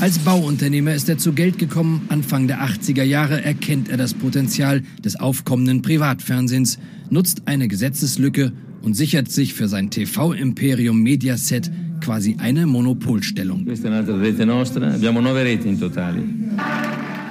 Als 0.00 0.20
Bauunternehmer 0.20 0.94
ist 0.94 1.08
er 1.08 1.18
zu 1.18 1.32
Geld 1.32 1.58
gekommen. 1.58 2.06
Anfang 2.08 2.46
der 2.46 2.60
80er 2.60 3.02
Jahre 3.02 3.42
erkennt 3.42 3.88
er 3.88 3.96
das 3.96 4.14
Potenzial 4.14 4.82
des 5.04 5.16
aufkommenden 5.16 5.82
Privatfernsehens, 5.82 6.78
nutzt 7.10 7.42
eine 7.46 7.66
Gesetzeslücke 7.66 8.52
und 8.80 8.94
sichert 8.94 9.28
sich 9.28 9.54
für 9.54 9.66
sein 9.66 9.90
TV-Imperium 9.90 11.02
Mediaset 11.02 11.68
quasi 12.00 12.36
eine 12.38 12.68
Monopolstellung. 12.68 13.66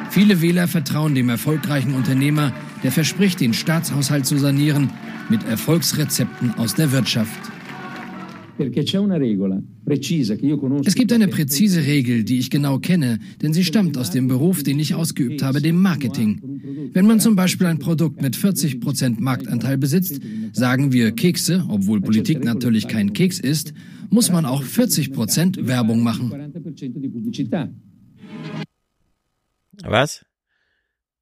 Viele 0.10 0.42
Wähler 0.42 0.68
vertrauen 0.68 1.16
dem 1.16 1.30
erfolgreichen 1.30 1.94
Unternehmer, 1.94 2.52
der 2.84 2.92
verspricht, 2.92 3.40
den 3.40 3.54
Staatshaushalt 3.54 4.26
zu 4.26 4.38
sanieren 4.38 4.90
mit 5.30 5.46
Erfolgsrezepten 5.46 6.54
aus 6.56 6.76
der 6.76 6.92
Wirtschaft. 6.92 7.40
Es 10.86 10.95
gibt 10.95 11.14
eine 11.14 11.27
präzise 11.27 11.86
Regel, 11.86 12.24
die 12.24 12.40
ich 12.40 12.50
genau 12.50 12.80
kenne, 12.80 13.19
denn 13.42 13.53
sie 13.53 13.64
stammt 13.64 13.98
aus 13.98 14.11
dem 14.11 14.27
Beruf, 14.27 14.64
den 14.64 14.80
ich 14.80 14.95
ausgeübt 14.95 15.44
habe, 15.44 15.61
dem 15.61 15.82
Marketing. 15.82 16.92
Wenn 16.94 17.06
man 17.06 17.19
zum 17.19 17.36
Beispiel 17.36 17.68
ein 17.68 17.80
Produkt 17.80 18.22
mit 18.22 18.36
40 18.36 18.80
Prozent 18.80 19.19
Marktanteil 19.19 19.77
besitzt, 19.77 20.22
sagen 20.53 20.92
wir 20.92 21.11
Kekse, 21.11 21.66
obwohl 21.69 22.02
Politik 22.02 22.44
natürlich 22.44 22.88
kein 22.88 23.14
Keks 23.14 23.40
ist, 23.40 23.74
muss 24.10 24.32
man 24.32 24.45
auch 24.45 24.64
40 24.64 25.14
Prozent 25.14 25.68
Werbung 25.68 26.02
machen. 26.02 26.34
Was? 29.84 30.26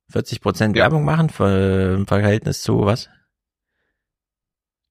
40 0.10 0.42
Prozent 0.42 0.76
Werbung 0.76 1.04
machen 1.04 1.30
im 1.30 2.08
Verhältnis 2.08 2.62
zu 2.62 2.82
was? 2.82 3.10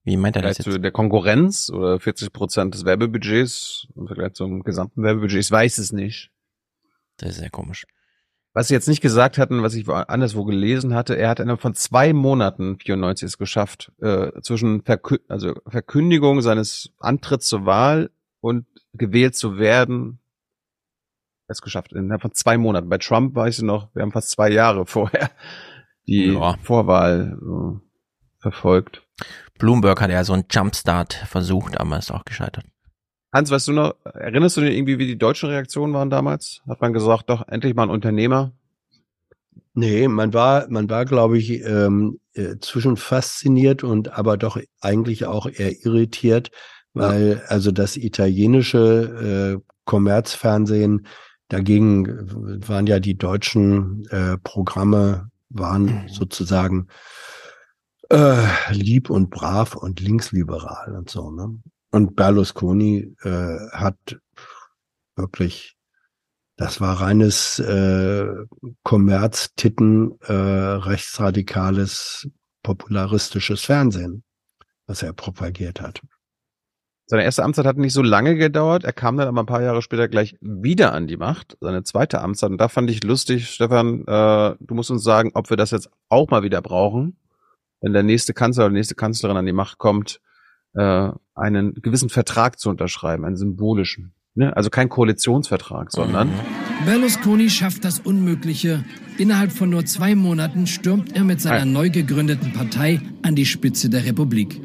Wie 0.05 0.16
meint 0.18 0.36
er 0.36 0.42
das 0.42 0.58
jetzt? 0.58 0.70
Zu 0.70 0.78
der 0.78 0.92
Konkurrenz 0.92 1.70
oder 1.70 1.99
40 1.99 2.33
Prozent 2.33 2.74
des 2.74 2.84
Werbebudgets 2.84 3.89
im 3.97 4.07
Vergleich 4.07 4.34
zum 4.34 4.62
gesamten 4.62 5.02
Werbebudget? 5.02 5.41
Ich 5.41 5.50
weiß 5.50 5.78
es 5.78 5.92
nicht. 5.92 6.31
Das 7.16 7.31
ist 7.31 7.39
sehr 7.39 7.50
komisch. 7.50 7.86
Was 8.52 8.68
sie 8.68 8.74
jetzt 8.74 8.86
nicht 8.86 9.00
gesagt 9.00 9.39
hatten, 9.39 9.62
was 9.62 9.74
ich 9.74 9.89
anderswo 9.89 10.44
gelesen 10.44 10.94
hatte, 10.94 11.16
er 11.16 11.31
hat 11.31 11.41
innerhalb 11.41 11.60
von 11.60 11.74
zwei 11.74 12.12
Monaten 12.12 12.78
94 12.78 13.26
es 13.26 13.39
geschafft, 13.39 13.91
äh, 14.00 14.31
zwischen 14.42 14.83
Verkü 14.83 15.18
also 15.26 15.55
Verkündigung 15.66 16.41
seines 16.41 16.92
Antritts 17.00 17.49
zur 17.49 17.66
Wahl 17.66 18.10
und 18.41 18.66
gewählt 18.92 19.34
zu 19.34 19.58
werden, 19.58 20.20
es 21.49 21.62
geschafft. 21.62 21.92
Innerhalb 21.94 22.23
von 22.23 22.33
zwei 22.33 22.57
Monaten. 22.57 22.89
Bei 22.89 22.99
Trump 22.99 23.34
weiß 23.34 23.58
ich 23.58 23.65
noch, 23.65 23.92
wir 23.94 24.02
haben 24.02 24.12
fast 24.12 24.31
zwei 24.31 24.50
Jahre 24.50 24.86
vorher 24.86 25.31
die 26.07 26.26
ja. 26.26 26.57
Vorwahl 26.62 27.39
äh, 27.41 27.81
verfolgt. 28.39 29.02
Bloomberg 29.58 30.00
hat 30.00 30.10
ja 30.10 30.24
so 30.24 30.33
einen 30.33 30.44
Jumpstart 30.50 31.15
versucht, 31.15 31.78
aber 31.78 31.99
ist 31.99 32.10
auch 32.10 32.24
gescheitert. 32.24 32.65
Hans, 33.33 33.50
weißt 33.50 33.68
du 33.68 33.73
noch, 33.73 33.94
erinnerst 34.05 34.57
du 34.57 34.60
dich 34.60 34.76
irgendwie, 34.76 34.99
wie 34.99 35.07
die 35.07 35.18
deutschen 35.18 35.49
Reaktionen 35.49 35.92
waren 35.92 36.10
damals? 36.10 36.62
Hat 36.68 36.81
man 36.81 36.92
gesagt, 36.92 37.31
doch, 37.31 37.47
endlich 37.49 37.74
mal 37.74 37.84
ein 37.84 37.91
Unternehmer? 37.91 38.52
Nee, 39.74 40.07
man 40.07 40.33
war, 40.33 40.66
man 40.68 40.89
war, 40.89 41.05
glaube 41.05 41.36
ich, 41.36 41.65
ähm, 41.65 42.20
äh, 42.34 42.57
zwischen 42.60 42.97
fasziniert 42.97 43.83
und 43.83 44.12
aber 44.12 44.36
doch 44.36 44.57
eigentlich 44.81 45.26
auch 45.26 45.47
eher 45.47 45.84
irritiert, 45.84 46.52
weil 46.92 47.41
ja. 47.42 47.49
also 47.49 47.73
das 47.73 47.97
italienische 47.97 49.58
äh, 49.58 49.73
Kommerzfernsehen 49.84 51.07
dagegen 51.49 52.07
waren 52.68 52.86
ja 52.86 53.00
die 53.00 53.18
deutschen 53.18 54.07
äh, 54.10 54.39
Programme 54.39 55.31
waren 55.50 55.84
mhm. 55.84 56.08
sozusagen 56.08 56.89
äh, 58.10 58.73
lieb 58.73 59.10
und 59.10 59.31
brav 59.31 59.74
und 59.76 60.00
linksliberal 60.00 60.94
und 60.97 61.10
so. 61.10 61.31
Ne? 61.31 61.60
Und 61.91 62.16
Berlusconi 62.16 63.15
äh, 63.23 63.58
hat 63.73 64.18
wirklich, 65.16 65.76
das 66.57 66.81
war 66.81 67.00
reines 67.00 67.58
äh, 67.60 68.26
Kommerztitten, 68.83 70.18
äh, 70.23 70.33
rechtsradikales, 70.33 72.28
popularistisches 72.62 73.62
Fernsehen, 73.62 74.24
was 74.86 75.02
er 75.02 75.12
propagiert 75.12 75.81
hat. 75.81 76.00
Seine 77.07 77.24
erste 77.24 77.44
Amtszeit 77.44 77.66
hat 77.66 77.76
nicht 77.76 77.92
so 77.92 78.00
lange 78.00 78.34
gedauert. 78.34 78.84
Er 78.84 78.94
kam 78.94 79.18
dann 79.18 79.28
aber 79.28 79.42
ein 79.42 79.47
paar 79.47 79.62
Jahre 79.62 79.83
später 79.83 80.08
gleich 80.08 80.36
wieder 80.41 80.94
an 80.94 81.07
die 81.07 81.18
Macht, 81.18 81.58
seine 81.60 81.83
zweite 81.84 82.23
Amtszeit. 82.23 82.50
Und 82.50 82.58
da 82.58 82.68
fand 82.68 82.89
ich 82.89 83.05
lustig, 83.05 83.50
Stefan, 83.50 84.07
äh, 84.07 84.57
du 84.58 84.74
musst 84.74 84.91
uns 84.91 85.05
sagen, 85.05 85.31
ob 85.34 85.50
wir 85.50 85.58
das 85.58 85.70
jetzt 85.70 85.91
auch 86.08 86.31
mal 86.31 86.42
wieder 86.42 86.62
brauchen 86.62 87.18
wenn 87.84 87.92
der 87.92 88.02
nächste 88.02 88.32
Kanzler 88.32 88.64
oder 88.64 88.70
die 88.70 88.78
nächste 88.78 88.94
Kanzlerin 88.94 89.36
an 89.36 89.44
die 89.44 89.52
Macht 89.52 89.76
kommt, 89.76 90.20
äh, 90.72 91.10
einen 91.34 91.74
gewissen 91.74 92.08
Vertrag 92.08 92.58
zu 92.58 92.70
unterschreiben, 92.70 93.26
einen 93.26 93.36
symbolischen. 93.36 94.14
Ne? 94.34 94.56
Also 94.56 94.70
kein 94.70 94.88
Koalitionsvertrag, 94.88 95.92
sondern. 95.92 96.28
Mhm. 96.28 96.86
Berlusconi 96.86 97.50
schafft 97.50 97.84
das 97.84 98.00
Unmögliche. 98.00 98.84
Innerhalb 99.18 99.52
von 99.52 99.68
nur 99.68 99.84
zwei 99.84 100.14
Monaten 100.14 100.66
stürmt 100.66 101.14
er 101.14 101.24
mit 101.24 101.42
seiner 101.42 101.66
neu 101.66 101.90
gegründeten 101.90 102.52
Partei 102.54 103.00
an 103.22 103.36
die 103.36 103.46
Spitze 103.46 103.90
der 103.90 104.06
Republik. 104.06 104.60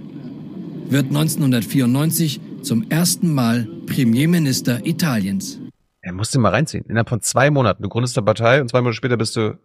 Wird 0.87 1.07
1994 1.07 2.39
zum 2.63 2.89
ersten 2.89 3.33
Mal 3.33 3.67
Premierminister 3.85 4.85
Italiens. 4.85 5.59
Er 6.01 6.13
musste 6.13 6.39
mal 6.39 6.49
reinziehen. 6.49 6.85
Innerhalb 6.87 7.09
von 7.09 7.21
zwei 7.21 7.51
Monaten. 7.51 7.83
Du 7.83 7.89
gründest 7.89 8.17
eine 8.17 8.25
Partei 8.25 8.61
und 8.61 8.69
zwei 8.69 8.79
Monate 8.79 8.95
später 8.95 9.17
bist 9.17 9.35
du 9.35 9.59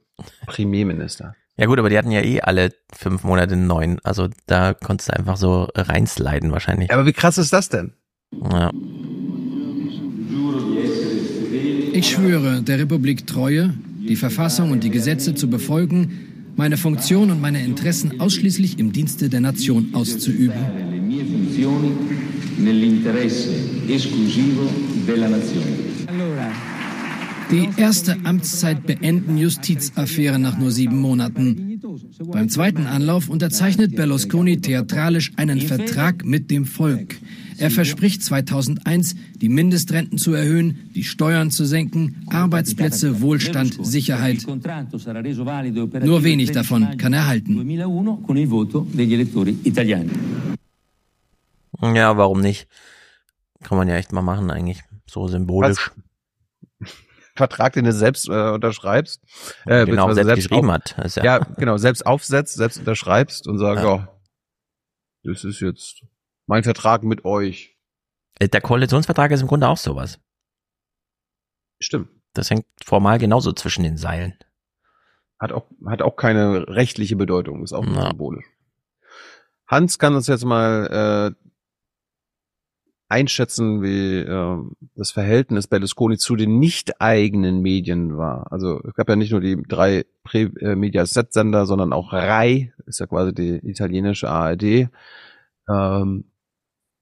Premierminister. 0.47 1.37
Ja 1.57 1.67
gut, 1.67 1.79
aber 1.79 1.89
die 1.89 1.97
hatten 1.97 2.11
ja 2.11 2.21
eh 2.21 2.41
alle 2.41 2.73
fünf 2.93 3.23
Monate 3.23 3.57
neun. 3.57 3.99
Also 4.03 4.29
da 4.47 4.75
konntest 4.75 5.11
du 5.11 5.17
einfach 5.17 5.37
so 5.37 5.69
reinsliden 5.75 6.51
wahrscheinlich. 6.51 6.93
Aber 6.93 7.07
wie 7.07 7.13
krass 7.13 7.39
ist 7.39 7.53
das 7.53 7.69
denn? 7.69 7.93
Ja. 8.33 8.71
Ich 11.93 12.11
schwöre, 12.11 12.63
der 12.63 12.81
Republik 12.81 13.27
Treue, 13.27 13.73
die 14.01 14.17
Verfassung 14.17 14.73
und 14.73 14.83
die 14.83 14.91
Gesetze 14.91 15.37
zu 15.37 15.49
befolgen, 15.49 16.53
meine 16.57 16.77
Funktion 16.77 17.31
und 17.31 17.41
meine 17.41 17.65
Interessen 17.65 18.21
ausschließlich 18.21 18.79
im 18.81 18.93
Dienste 18.93 19.29
der 19.29 19.41
Nation 19.41 19.91
auszuüben. 19.93 20.59
Nell'interesse 22.57 23.51
esclusivo 23.89 24.69
della 25.07 25.29
nazione. 25.29 26.74
Die 27.55 27.69
erste 27.77 28.17
Amtszeit 28.25 28.85
beenden 28.85 29.39
Justizaffäre 29.39 30.41
nach 30.41 30.59
nur 30.59 30.73
sieben 30.73 31.01
Monaten. 31.01 31.81
Beim 32.33 32.49
zweiten 32.49 32.89
Anlauf 32.89 33.29
unterzeichnet 33.29 33.95
Berlusconi 33.95 34.61
theatralisch 34.61 35.31
einen 35.37 35.61
Vertrag 35.61 36.25
mit 36.25 36.51
dem 36.51 36.65
Volk. 36.65 37.15
Er 37.59 37.71
verspricht 37.71 38.25
2001, 38.25 39.15
die 39.37 39.49
Mindestrenten 39.49 40.19
zu 40.19 40.33
erhöhen, 40.33 40.91
die 40.97 41.05
Steuern 41.05 41.53
zu 41.53 41.65
senken, 41.65 42.27
Arbeitsplätze, 42.29 43.21
Wohlstand, 43.21 43.79
Sicherheit. 43.87 44.45
Nur 46.03 46.25
wenig 46.25 46.51
davon 46.51 46.97
kann 46.97 47.13
er 47.13 47.29
halten. 47.29 47.71
Ja, 51.95 52.17
warum 52.17 52.41
nicht? 52.41 52.67
Kann 53.63 53.79
man 53.79 53.87
ja 53.87 53.95
echt 53.95 54.13
mal 54.13 54.23
machen 54.23 54.51
eigentlich, 54.51 54.83
so 55.07 55.29
symbolisch. 55.29 55.93
Was? 55.95 56.04
Vertrag, 57.35 57.73
den 57.73 57.85
du 57.85 57.93
selbst 57.93 58.29
äh, 58.29 58.51
unterschreibst. 58.51 59.23
Äh, 59.67 59.87
genau, 59.87 60.13
selbst, 60.13 60.27
selbst 60.29 60.49
geschrieben 60.49 60.71
auf, 60.71 60.75
hat. 60.75 61.17
Ja. 61.17 61.25
ja. 61.25 61.39
genau, 61.57 61.77
selbst 61.77 62.07
aufsetzt, 62.07 62.55
selbst 62.55 62.79
unterschreibst 62.79 63.49
und 63.49 63.59
sagst, 63.59 63.85
ja. 63.85 63.91
oh, 63.91 64.05
das 65.25 65.45
ist 65.45 65.61
jetzt 65.61 66.03
mein 66.47 66.63
Vertrag 66.63 67.03
mit 67.03 67.25
euch. 67.25 67.77
Äh, 68.39 68.49
der 68.49 68.61
Koalitionsvertrag 68.61 69.31
ist 69.33 69.41
im 69.41 69.49
Grunde 69.49 69.69
auch 69.69 69.77
sowas. 69.77 70.21
Stimmt. 71.81 72.09
Das 72.35 72.51
hängt 72.51 72.67
formal 72.85 73.19
genauso 73.19 73.53
zwischen 73.53 73.85
den 73.85 73.97
Seilen. 73.97 74.35
Hat 75.39 75.53
auch, 75.53 75.67
hat 75.87 76.03
auch 76.03 76.17
keine 76.17 76.69
rechtliche 76.69 77.17
Bedeutung, 77.17 77.63
ist 77.63 77.73
auch 77.73 77.85
ja. 77.85 78.09
symbolisch. 78.11 78.47
Hans 79.67 79.99
kann 79.99 80.15
uns 80.15 80.27
jetzt 80.27 80.45
mal 80.45 81.35
äh, 81.35 81.44
einschätzen, 83.09 83.83
wie 83.83 84.19
äh, 84.19 84.59
das 84.97 85.11
Verhältnis 85.11 85.67
Berlusconi 85.67 86.17
zu 86.19 86.37
den 86.37 86.59
nicht 86.59 87.01
eigenen 87.01 87.61
Medien 87.61 88.17
war. 88.17 88.51
Also 88.51 88.81
es 88.87 88.95
gab 88.95 89.09
ja 89.09 89.17
nicht 89.17 89.33
nur 89.33 89.41
die 89.41 89.63
drei 89.63 90.05
Pre-Mediaset-Sender, 90.25 91.67
sondern 91.67 91.93
auch 91.93 92.13
RAI, 92.13 92.73
ist 92.87 93.01
ja 93.01 93.07
quasi 93.07 93.35
die 93.35 93.61
italienische 93.69 94.29
ARD. 94.29 94.89
Ähm, 95.69 96.25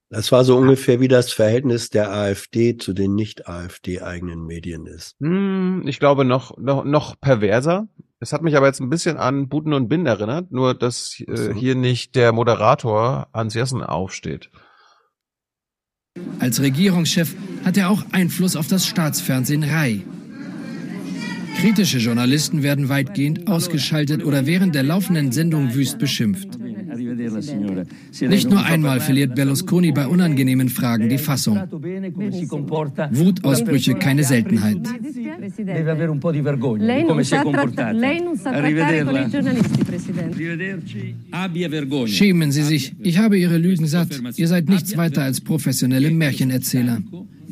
das 0.09 0.31
war 0.31 0.43
so 0.43 0.57
ungefähr 0.57 0.99
wie 0.99 1.07
das 1.07 1.31
Verhältnis 1.31 1.89
der 1.89 2.13
AfD 2.13 2.77
zu 2.77 2.93
den 2.93 3.15
nicht 3.15 3.47
AfD-eigenen 3.47 4.45
Medien 4.45 4.85
ist. 4.85 5.15
Hm, 5.19 5.81
ich 5.87 5.99
glaube 5.99 6.23
noch, 6.23 6.55
noch, 6.57 6.83
noch 6.83 7.19
perverser. 7.19 7.87
Es 8.19 8.31
hat 8.31 8.43
mich 8.43 8.55
aber 8.55 8.67
jetzt 8.67 8.79
ein 8.79 8.91
bisschen 8.91 9.17
an 9.17 9.49
Buten 9.49 9.73
und 9.73 9.89
Bin 9.89 10.05
erinnert, 10.05 10.51
nur 10.51 10.75
dass 10.75 11.19
äh, 11.27 11.53
hier 11.55 11.73
nicht 11.73 12.15
der 12.15 12.31
Moderator 12.31 13.27
Hans 13.33 13.55
Jessen 13.55 13.81
aufsteht. 13.81 14.51
Als 16.43 16.61
Regierungschef 16.61 17.35
hat 17.63 17.77
er 17.77 17.89
auch 17.89 18.03
Einfluss 18.11 18.57
auf 18.57 18.67
das 18.67 18.85
Staatsfernsehen 18.85 19.63
RAI. 19.63 20.01
Kritische 21.57 21.99
Journalisten 21.99 22.63
werden 22.63 22.89
weitgehend 22.89 23.47
ausgeschaltet 23.47 24.25
oder 24.25 24.45
während 24.45 24.75
der 24.75 24.83
laufenden 24.83 25.31
Sendung 25.31 25.73
wüst 25.73 25.99
beschimpft. 25.99 26.59
Nicht 28.21 28.49
nur 28.49 28.63
einmal 28.63 28.99
verliert 28.99 29.35
Berlusconi 29.35 29.91
bei 29.91 30.05
unangenehmen 30.05 30.69
Fragen 30.69 31.09
die 31.09 31.17
Fassung. 31.17 31.57
Wutausbrüche 33.11 33.95
keine 33.95 34.23
Seltenheit. 34.23 34.81
Schämen 42.07 42.51
Sie 42.51 42.63
sich. 42.63 42.93
Ich 42.99 43.17
habe 43.17 43.37
Ihre 43.37 43.57
Lügen 43.57 43.87
satt. 43.87 44.09
Ihr 44.37 44.47
seid 44.47 44.69
nichts 44.69 44.95
weiter 44.97 45.23
als 45.23 45.41
professionelle 45.41 46.11
Märchenerzähler. 46.11 47.01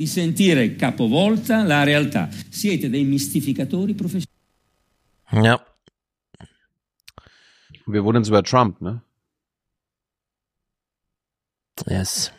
di 0.02 0.08
sentire 0.08 0.76
capovolta 0.76 1.64
la 1.64 1.84
realtà. 1.84 2.28
Siete 2.50 2.90
dei 2.90 3.04
mistificatori 3.04 3.94
professionali. 3.94 4.40
Ja. 5.48 5.64
Wir 7.86 8.04
wurden 8.04 8.24
über 8.24 8.42
Trump, 8.42 8.82
ne? 8.82 9.04
Yes. 11.86 12.32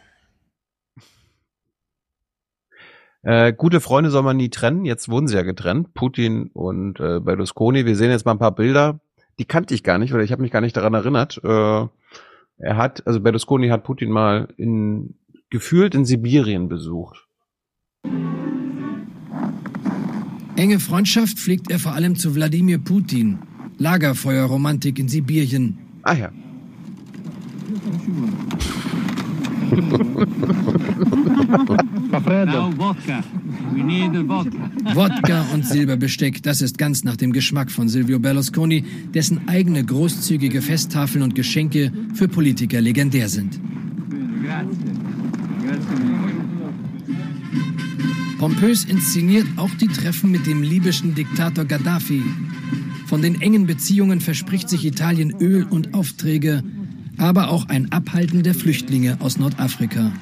Äh, 3.22 3.52
gute 3.52 3.80
Freunde 3.80 4.10
soll 4.10 4.22
man 4.22 4.36
nie 4.36 4.50
trennen. 4.50 4.84
Jetzt 4.84 5.08
wurden 5.08 5.28
sie 5.28 5.36
ja 5.36 5.42
getrennt, 5.42 5.94
Putin 5.94 6.50
und 6.52 6.98
äh, 6.98 7.20
Berlusconi. 7.20 7.86
Wir 7.86 7.96
sehen 7.96 8.10
jetzt 8.10 8.24
mal 8.24 8.32
ein 8.32 8.38
paar 8.38 8.54
Bilder. 8.54 9.00
Die 9.38 9.44
kannte 9.44 9.74
ich 9.74 9.82
gar 9.82 9.98
nicht 9.98 10.12
oder 10.12 10.22
ich 10.22 10.32
habe 10.32 10.42
mich 10.42 10.50
gar 10.50 10.60
nicht 10.60 10.76
daran 10.76 10.94
erinnert. 10.94 11.40
Äh, 11.42 11.86
er 12.58 12.76
hat, 12.76 13.06
also 13.06 13.20
Berlusconi 13.20 13.68
hat 13.68 13.84
Putin 13.84 14.10
mal 14.10 14.48
in 14.56 15.14
gefühlt 15.50 15.94
in 15.94 16.04
Sibirien 16.04 16.68
besucht. 16.68 17.26
Enge 20.56 20.80
Freundschaft 20.80 21.38
pflegt 21.38 21.70
er 21.70 21.78
vor 21.78 21.92
allem 21.92 22.16
zu 22.16 22.34
Wladimir 22.34 22.78
Putin. 22.78 23.38
Lagerfeuerromantik 23.78 24.98
in 24.98 25.08
Sibirien. 25.08 25.78
Ah 26.02 26.14
ja. 26.14 26.30
Wodka 34.94 35.46
und 35.54 35.66
Silberbesteck, 35.66 36.42
das 36.42 36.60
ist 36.60 36.78
ganz 36.78 37.04
nach 37.04 37.16
dem 37.16 37.32
Geschmack 37.32 37.70
von 37.70 37.88
Silvio 37.88 38.18
Berlusconi, 38.18 38.84
dessen 39.14 39.48
eigene 39.48 39.84
großzügige 39.84 40.60
Festtafeln 40.60 41.22
und 41.22 41.34
Geschenke 41.34 41.92
für 42.14 42.28
Politiker 42.28 42.80
legendär 42.80 43.28
sind. 43.28 43.58
Pompös 48.38 48.84
inszeniert 48.84 49.46
auch 49.56 49.70
die 49.80 49.88
Treffen 49.88 50.30
mit 50.30 50.46
dem 50.46 50.62
libyschen 50.62 51.14
Diktator 51.14 51.64
Gaddafi. 51.64 52.22
Von 53.06 53.22
den 53.22 53.40
engen 53.40 53.66
Beziehungen 53.66 54.20
verspricht 54.20 54.68
sich 54.68 54.84
Italien 54.84 55.34
Öl 55.40 55.64
und 55.64 55.94
Aufträge, 55.94 56.62
aber 57.18 57.50
auch 57.50 57.68
ein 57.68 57.92
Abhalten 57.92 58.42
der 58.42 58.54
Flüchtlinge 58.54 59.18
aus 59.20 59.38
Nordafrika. 59.38 60.12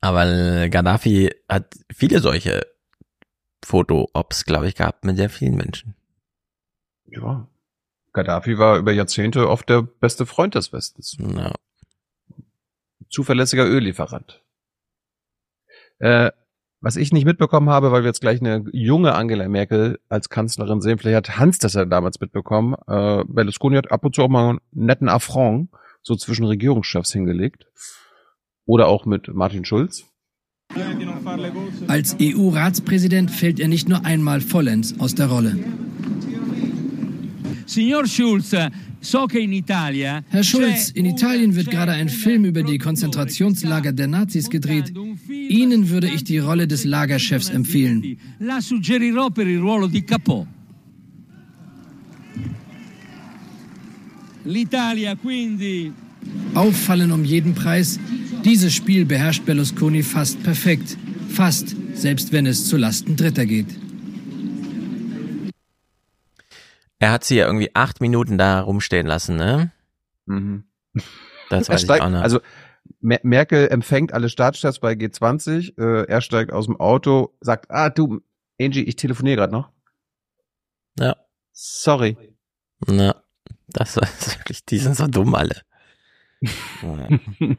Aber 0.00 0.68
Gaddafi 0.68 1.30
hat 1.48 1.74
viele 1.90 2.20
solche 2.20 2.66
Foto-Ops, 3.64 4.44
glaube 4.44 4.68
ich, 4.68 4.74
gehabt 4.74 5.04
mit 5.04 5.16
sehr 5.16 5.30
vielen 5.30 5.56
Menschen. 5.56 5.94
Ja. 7.06 7.48
Gaddafi 8.12 8.58
war 8.58 8.78
über 8.78 8.92
Jahrzehnte 8.92 9.48
oft 9.48 9.68
der 9.68 9.82
beste 9.82 10.26
Freund 10.26 10.54
des 10.54 10.72
Westens. 10.72 11.16
Ja. 11.18 11.52
Zuverlässiger 13.08 13.64
Öllieferant. 13.64 14.42
Äh, 15.98 16.30
was 16.84 16.96
ich 16.96 17.12
nicht 17.12 17.24
mitbekommen 17.24 17.70
habe, 17.70 17.92
weil 17.92 18.02
wir 18.02 18.08
jetzt 18.08 18.20
gleich 18.20 18.40
eine 18.40 18.62
junge 18.72 19.14
Angela 19.14 19.48
Merkel 19.48 19.98
als 20.10 20.28
Kanzlerin 20.28 20.82
sehen, 20.82 20.98
vielleicht 20.98 21.16
hat 21.16 21.38
Hans 21.38 21.56
das 21.56 21.72
ja 21.72 21.86
damals 21.86 22.20
mitbekommen, 22.20 22.74
äh, 22.86 23.24
Berlusconi 23.26 23.76
hat 23.76 23.90
ab 23.90 24.04
und 24.04 24.14
zu 24.14 24.22
auch 24.22 24.28
mal 24.28 24.50
einen 24.50 24.58
netten 24.70 25.08
Affront 25.08 25.70
so 26.02 26.14
zwischen 26.14 26.44
Regierungschefs 26.44 27.10
hingelegt. 27.10 27.64
Oder 28.66 28.88
auch 28.88 29.06
mit 29.06 29.34
Martin 29.34 29.64
Schulz. 29.64 30.04
Als 31.88 32.16
EU-Ratspräsident 32.20 33.30
fällt 33.30 33.60
er 33.60 33.68
nicht 33.68 33.88
nur 33.88 34.04
einmal 34.04 34.42
vollends 34.42 35.00
aus 35.00 35.14
der 35.14 35.28
Rolle. 35.28 35.58
Signor 37.64 38.06
Schulz, 38.06 38.54
Herr 40.28 40.42
Schulz, 40.42 40.90
in 40.90 41.04
Italien 41.04 41.54
wird 41.54 41.70
gerade 41.70 41.92
ein 41.92 42.08
Film 42.08 42.44
über 42.44 42.62
die 42.62 42.78
Konzentrationslager 42.78 43.92
der 43.92 44.08
Nazis 44.08 44.48
gedreht. 44.50 44.92
Ihnen 45.28 45.90
würde 45.90 46.08
ich 46.08 46.24
die 46.24 46.38
Rolle 46.38 46.66
des 46.66 46.84
Lagerchefs 46.84 47.50
empfehlen. 47.50 48.18
Auffallen 56.54 57.12
um 57.12 57.24
jeden 57.24 57.54
Preis. 57.54 57.98
Dieses 58.44 58.74
Spiel 58.74 59.04
beherrscht 59.04 59.44
Berlusconi 59.44 60.02
fast 60.02 60.42
perfekt. 60.42 60.96
Fast, 61.28 61.74
selbst 61.94 62.32
wenn 62.32 62.46
es 62.46 62.66
zu 62.66 62.76
Lasten 62.76 63.16
Dritter 63.16 63.46
geht. 63.46 63.83
Er 66.98 67.12
hat 67.12 67.24
sie 67.24 67.36
ja 67.36 67.46
irgendwie 67.46 67.74
acht 67.74 68.00
Minuten 68.00 68.38
da 68.38 68.60
rumstehen 68.60 69.06
lassen, 69.06 69.36
ne? 69.36 69.72
Mhm. 70.26 70.64
Das 71.50 71.68
weiß 71.68 71.80
ich 71.80 71.84
steigt, 71.84 72.02
auch 72.02 72.10
noch. 72.10 72.22
also 72.22 72.40
Mer 73.00 73.20
Merkel 73.22 73.68
empfängt 73.68 74.12
alle 74.12 74.28
Staatschefs 74.28 74.78
bei 74.78 74.92
G20. 74.92 75.78
Äh, 75.78 76.06
er 76.06 76.20
steigt 76.20 76.52
aus 76.52 76.66
dem 76.66 76.78
Auto, 76.78 77.34
sagt, 77.40 77.70
ah 77.70 77.90
du, 77.90 78.20
Angie, 78.60 78.82
ich 78.82 78.96
telefoniere 78.96 79.36
gerade 79.36 79.52
noch. 79.52 79.70
Ja. 80.98 81.16
Sorry. 81.52 82.16
Na, 82.86 83.22
das 83.68 83.96
ist 83.96 84.38
wirklich, 84.38 84.64
die 84.64 84.78
sind 84.78 84.96
so 84.96 85.06
dumm 85.06 85.34
alle. 85.34 85.62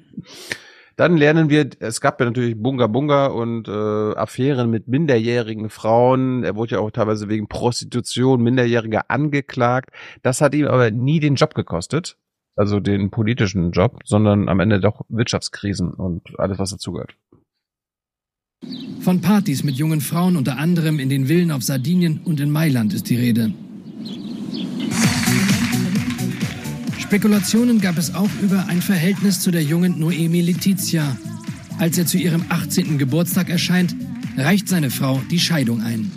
Dann 0.96 1.18
lernen 1.18 1.50
wir, 1.50 1.70
es 1.80 2.00
gab 2.00 2.20
ja 2.20 2.26
natürlich 2.26 2.56
Bunga 2.58 2.88
Bunga 2.88 3.28
und 3.28 3.68
äh, 3.68 3.72
Affären 3.72 4.70
mit 4.70 4.88
minderjährigen 4.88 5.70
Frauen. 5.70 6.44
Er 6.44 6.56
wurde 6.56 6.76
ja 6.76 6.80
auch 6.80 6.92
teilweise 6.92 7.28
wegen 7.28 7.48
Prostitution 7.48 8.42
Minderjähriger 8.42 9.10
angeklagt. 9.10 9.90
Das 10.22 10.40
hat 10.40 10.56
ihm 10.56 10.68
aber 10.68 10.92
nie 10.92 11.20
den 11.20 11.36
Job 11.36 11.54
gekostet, 11.54 12.18
also 12.56 12.80
den 12.80 13.12
politischen 13.12 13.72
Job, 13.72 14.00
sondern 14.06 14.48
am 14.48 14.62
Ende 14.62 14.80
doch 14.80 15.02
Wirtschaftskrisen 15.10 15.94
und 15.94 16.40
alles, 16.40 16.60
was 16.60 16.72
dazugehört. 16.72 17.18
Von 19.02 19.22
Partys 19.22 19.64
mit 19.64 19.76
jungen 19.76 20.00
Frauen, 20.00 20.38
unter 20.38 20.58
anderem 20.58 21.00
in 21.00 21.10
den 21.10 21.28
Villen 21.28 21.52
auf 21.52 21.62
Sardinien 21.62 22.22
und 22.24 22.40
in 22.40 22.50
Mailand, 22.50 22.94
ist 22.94 23.10
die 23.10 23.18
Rede. 23.18 23.54
Spekulationen 27.06 27.80
gab 27.80 28.00
es 28.00 28.16
auch 28.16 28.32
über 28.42 28.66
ein 28.68 28.82
Verhältnis 28.82 29.40
zu 29.40 29.52
der 29.52 29.62
jungen 29.62 30.00
Noemi 30.00 30.42
Letizia. 30.42 31.16
Als 31.78 32.00
er 32.00 32.08
zu 32.08 32.18
ihrem 32.18 32.44
18. 32.50 32.98
Geburtstag 32.98 33.50
erscheint, 33.50 33.96
reicht 34.36 34.68
seine 34.68 34.90
Frau 34.90 35.22
die 35.30 35.40
Scheidung 35.40 35.82
ein. 35.82 36.12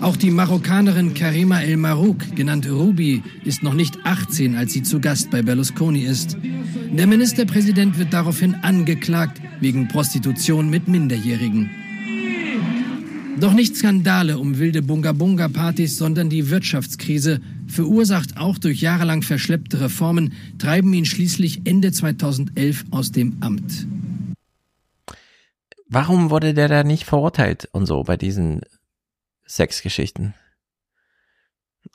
Auch 0.00 0.16
die 0.16 0.30
Marokkanerin 0.30 1.12
Karima 1.12 1.60
El 1.60 1.76
Marouk, 1.76 2.34
genannt 2.34 2.66
Ruby, 2.70 3.22
ist 3.44 3.62
noch 3.62 3.74
nicht 3.74 3.98
18, 4.04 4.56
als 4.56 4.72
sie 4.72 4.82
zu 4.82 4.98
Gast 4.98 5.30
bei 5.30 5.42
Berlusconi 5.42 6.04
ist. 6.04 6.38
Der 6.92 7.06
Ministerpräsident 7.06 7.98
wird 7.98 8.14
daraufhin 8.14 8.54
angeklagt 8.54 9.42
wegen 9.60 9.88
Prostitution 9.88 10.70
mit 10.70 10.88
Minderjährigen. 10.88 11.68
Doch 13.38 13.52
nicht 13.52 13.76
Skandale 13.76 14.38
um 14.38 14.58
wilde 14.58 14.80
Bunga-Bunga-Partys, 14.80 15.98
sondern 15.98 16.30
die 16.30 16.48
Wirtschaftskrise, 16.48 17.40
verursacht 17.68 18.36
auch 18.36 18.58
durch 18.58 18.80
jahrelang 18.80 19.22
verschleppte 19.22 19.80
Reformen, 19.80 20.32
treiben 20.58 20.92
ihn 20.94 21.04
schließlich 21.04 21.62
Ende 21.64 21.92
2011 21.92 22.84
aus 22.90 23.12
dem 23.12 23.36
Amt. 23.40 23.86
Warum 25.88 26.30
wurde 26.30 26.54
der 26.54 26.68
da 26.68 26.82
nicht 26.82 27.04
verurteilt 27.04 27.68
und 27.72 27.86
so 27.86 28.02
bei 28.02 28.16
diesen 28.16 28.62
Sexgeschichten? 29.46 30.34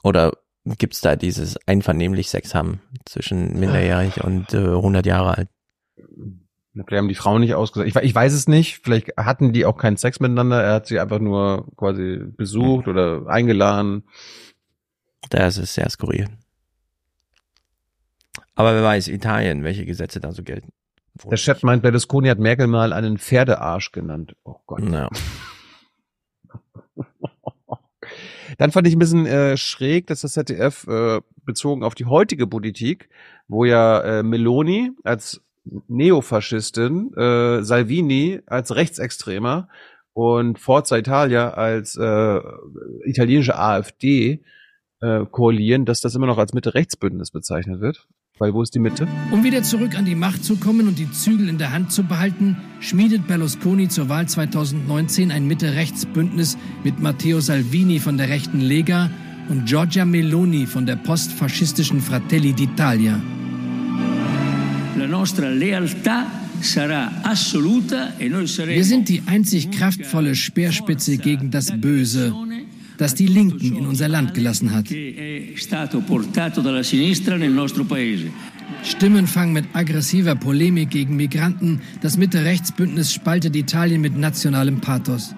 Oder 0.04 0.32
gibt's 0.66 1.02
da 1.02 1.16
dieses 1.16 1.58
einvernehmlich 1.68 2.30
Sex 2.30 2.56
haben 2.56 2.82
zwischen 3.06 3.60
minderjährig 3.60 4.24
und 4.24 4.54
äh, 4.54 4.58
100 4.58 5.06
Jahre 5.06 5.38
alt? 5.38 5.50
Vielleicht 6.74 7.00
haben 7.00 7.10
die 7.10 7.16
Frauen 7.16 7.42
nicht 7.42 7.54
ausgesagt. 7.54 7.90
Ich, 7.90 8.02
ich 8.02 8.16
weiß 8.16 8.32
es 8.34 8.48
nicht. 8.48 8.80
Vielleicht 8.82 9.18
hatten 9.18 9.52
die 9.52 9.66
auch 9.66 9.78
keinen 9.78 9.98
Sex 9.98 10.22
miteinander. 10.22 10.64
Er 10.64 10.76
hat 10.76 10.88
sie 10.88 11.00
einfach 11.00 11.20
nur 11.20 11.68
quasi 11.76 12.22
besucht 12.38 12.88
oder 12.88 13.28
eingeladen. 13.28 14.04
Das 15.32 15.58
ist 15.58 15.74
sehr 15.74 15.90
skurril. 15.90 16.28
Aber 18.54 18.76
wer 18.76 18.84
weiß, 18.84 19.08
Italien, 19.08 19.64
welche 19.64 19.86
Gesetze 19.86 20.20
da 20.20 20.34
so 20.34 20.44
gelten. 20.44 20.74
Der 21.24 21.38
Chat 21.38 21.64
meint, 21.64 21.82
Berlusconi 21.82 22.28
hat 22.28 22.38
Merkel 22.40 22.68
mal 22.68 22.92
einen 22.94 23.18
Pferdearsch 23.18 23.92
genannt. 23.94 24.36
Oh 24.44 24.58
Gott. 24.66 24.84
Ja. 24.90 25.10
Dann 28.58 28.72
fand 28.72 28.88
ich 28.88 28.96
ein 28.96 29.00
bisschen 29.00 29.26
äh, 29.26 29.56
schräg, 29.56 30.08
dass 30.08 30.22
das 30.22 30.34
ZDF 30.34 30.86
äh, 30.88 31.22
bezogen 31.46 31.84
auf 31.84 31.96
die 31.96 32.06
heutige 32.06 32.46
Politik, 32.46 33.10
wo 33.48 33.64
ja 33.64 34.02
äh, 34.02 34.24
Meloni 34.24 34.92
als 35.04 35.42
Neofaschistin, 35.88 37.14
äh, 37.14 37.64
Salvini 37.64 38.42
als 38.48 38.76
Rechtsextremer 38.76 39.70
und 40.12 40.60
Forza 40.60 40.98
Italia 40.98 41.52
als 41.52 41.96
äh, 41.96 42.40
italienische 43.06 43.58
AfD 43.58 44.44
äh, 45.02 45.26
koalieren, 45.30 45.86
dass 45.86 46.02
das 46.02 46.16
immer 46.16 46.28
noch 46.28 46.38
als 46.38 46.54
Mitte-Rechts-Bündnis 46.54 47.32
bezeichnet 47.32 47.82
wird. 47.82 48.08
Weil 48.40 48.54
wo 48.54 48.64
ist 48.64 48.74
die 48.74 48.80
Mitte? 48.80 49.08
Um 49.32 49.44
wieder 49.44 49.62
zurück 49.62 49.96
an 49.96 50.06
die 50.06 50.16
Macht 50.16 50.44
zu 50.44 50.56
kommen 50.56 50.88
und 50.88 50.98
die 50.98 51.12
Zügel 51.12 51.48
in 51.48 51.58
der 51.60 51.72
Hand 51.72 51.92
zu 51.92 52.04
behalten, 52.04 52.58
schmiedet 52.80 53.28
Berlusconi 53.28 53.88
zur 53.88 54.10
Wahl 54.10 54.28
2019 54.28 55.32
ein 55.32 55.46
Mitte-Rechts-Bündnis 55.46 56.58
mit 56.84 57.00
Matteo 57.00 57.40
Salvini 57.40 58.00
von 58.00 58.18
der 58.18 58.30
rechten 58.30 58.60
Lega 58.60 59.12
und 59.50 59.66
Giorgia 59.66 60.06
Meloni 60.06 60.66
von 60.66 60.86
der 60.86 60.96
postfaschistischen 60.96 62.00
Fratelli 62.00 62.54
d'Italia. 62.54 63.20
La 64.98 65.08
nostra 65.08 65.50
lealtà 65.50 66.26
sarà 66.62 67.22
assoluta 67.24 68.18
e 68.18 68.28
noi 68.30 68.48
saremo 68.48 68.76
Wir 68.76 68.86
sind 68.86 69.08
die 69.10 69.24
einzig 69.26 69.72
kraftvolle 69.72 70.36
Speerspitze 70.36 71.18
gegen 71.18 71.50
das 71.50 71.72
Böse, 71.80 72.34
das 73.02 73.16
die 73.16 73.26
Linken 73.26 73.76
in 73.76 73.88
unser 73.88 74.08
Land 74.08 74.36
gelassen 74.36 74.76
hat. 74.76 74.86
paese. 77.84 78.28
Stimmenfang 78.84 79.52
mit 79.52 79.66
aggressiver 79.74 80.36
Polemik 80.36 80.92
gegen 80.92 81.16
Migranten, 81.16 81.82
das 82.02 82.18
Mitte-Rechts-Bündnis 82.18 83.12
spaltet 83.12 83.56
Italien 83.56 84.02
mit 84.02 84.16
nationalem 84.16 84.82
Pathos. 84.82 85.34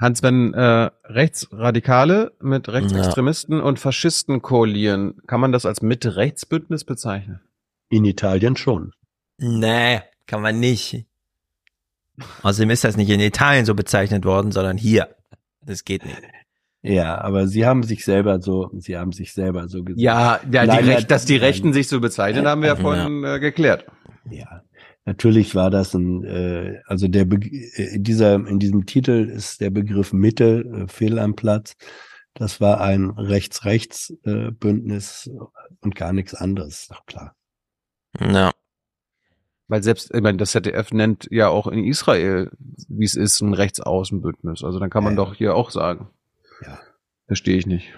Hans, 0.00 0.22
wenn 0.22 0.54
äh, 0.54 0.90
Rechtsradikale 1.04 2.32
mit 2.40 2.68
Rechtsextremisten 2.68 3.60
und 3.60 3.80
Faschisten 3.80 4.40
koalieren, 4.40 5.14
kann 5.26 5.40
man 5.40 5.50
das 5.50 5.66
als 5.66 5.82
Mitte-Rechts-Bündnis 5.82 6.84
bezeichnen? 6.84 7.40
In 7.88 8.04
Italien 8.04 8.56
schon. 8.56 8.92
Nee, 9.38 10.00
kann 10.26 10.42
man 10.42 10.60
nicht. 10.60 11.06
Außerdem 12.42 12.70
ist 12.70 12.84
das 12.84 12.96
nicht 12.96 13.10
in 13.10 13.18
Italien 13.18 13.64
so 13.64 13.74
bezeichnet 13.74 14.24
worden, 14.24 14.52
sondern 14.52 14.78
hier. 14.78 15.13
Das 15.66 15.84
geht 15.84 16.04
nicht. 16.04 16.20
Ja, 16.82 17.18
aber 17.18 17.48
sie 17.48 17.64
haben 17.64 17.82
sich 17.82 18.04
selber 18.04 18.42
so, 18.42 18.70
sie 18.76 18.98
haben 18.98 19.12
sich 19.12 19.32
selber 19.32 19.68
so 19.68 19.84
gesagt. 19.84 20.02
Ja, 20.02 20.38
ja 20.50 20.66
die 20.66 20.90
Recht, 20.90 21.10
dass 21.10 21.24
die. 21.24 21.36
Rechten 21.36 21.72
sich 21.72 21.88
so 21.88 21.98
bezeichnen, 21.98 22.46
haben 22.46 22.60
wir 22.60 22.68
ja 22.68 22.76
vorhin 22.76 23.24
äh, 23.24 23.40
geklärt. 23.40 23.86
Ja, 24.30 24.60
natürlich 25.06 25.54
war 25.54 25.70
das 25.70 25.94
ein, 25.94 26.24
äh, 26.24 26.82
also 26.86 27.08
der 27.08 27.24
Be 27.24 27.36
äh, 27.36 27.94
in 27.94 28.04
dieser 28.04 28.34
in 28.34 28.58
diesem 28.58 28.84
Titel 28.84 29.30
ist 29.34 29.62
der 29.62 29.70
Begriff 29.70 30.12
Mitte 30.12 30.64
äh, 30.64 30.86
fehl 30.86 31.18
am 31.18 31.34
Platz. 31.34 31.74
Das 32.34 32.60
war 32.60 32.82
ein 32.82 33.08
Rechts-Rechts-Bündnis 33.10 35.30
und 35.80 35.94
gar 35.94 36.12
nichts 36.12 36.34
anderes, 36.34 36.80
ist 36.80 36.90
doch 36.90 37.06
klar. 37.06 37.34
Ja. 38.20 38.50
Weil 39.66 39.82
selbst, 39.82 40.14
ich 40.14 40.20
meine, 40.20 40.38
das 40.38 40.50
ZDF 40.50 40.92
nennt 40.92 41.26
ja 41.30 41.48
auch 41.48 41.66
in 41.66 41.84
Israel, 41.84 42.50
wie 42.88 43.04
es 43.04 43.16
ist, 43.16 43.40
ein 43.40 43.54
Rechtsaußenbündnis. 43.54 44.62
Also 44.62 44.78
dann 44.78 44.90
kann 44.90 45.04
man 45.04 45.16
doch 45.16 45.34
hier 45.34 45.54
auch 45.54 45.70
sagen. 45.70 46.10
Ja. 46.62 46.78
Verstehe 47.26 47.56
ich 47.56 47.66
nicht. 47.66 47.94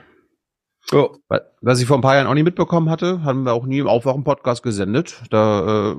Oh. 0.93 1.17
Was 1.63 1.81
ich 1.81 1.87
vor 1.87 1.99
ein 1.99 2.01
paar 2.01 2.15
Jahren 2.15 2.29
auch 2.29 2.35
nie 2.35 2.45
mitbekommen 2.45 2.91
hatte, 2.91 3.25
haben 3.25 3.45
wir 3.45 3.53
auch 3.53 3.67
nie 3.67 3.79
im 3.79 3.89
Aufwachen-Podcast 3.89 4.63
gesendet. 4.63 5.17
Da 5.31 5.93
äh, 5.93 5.97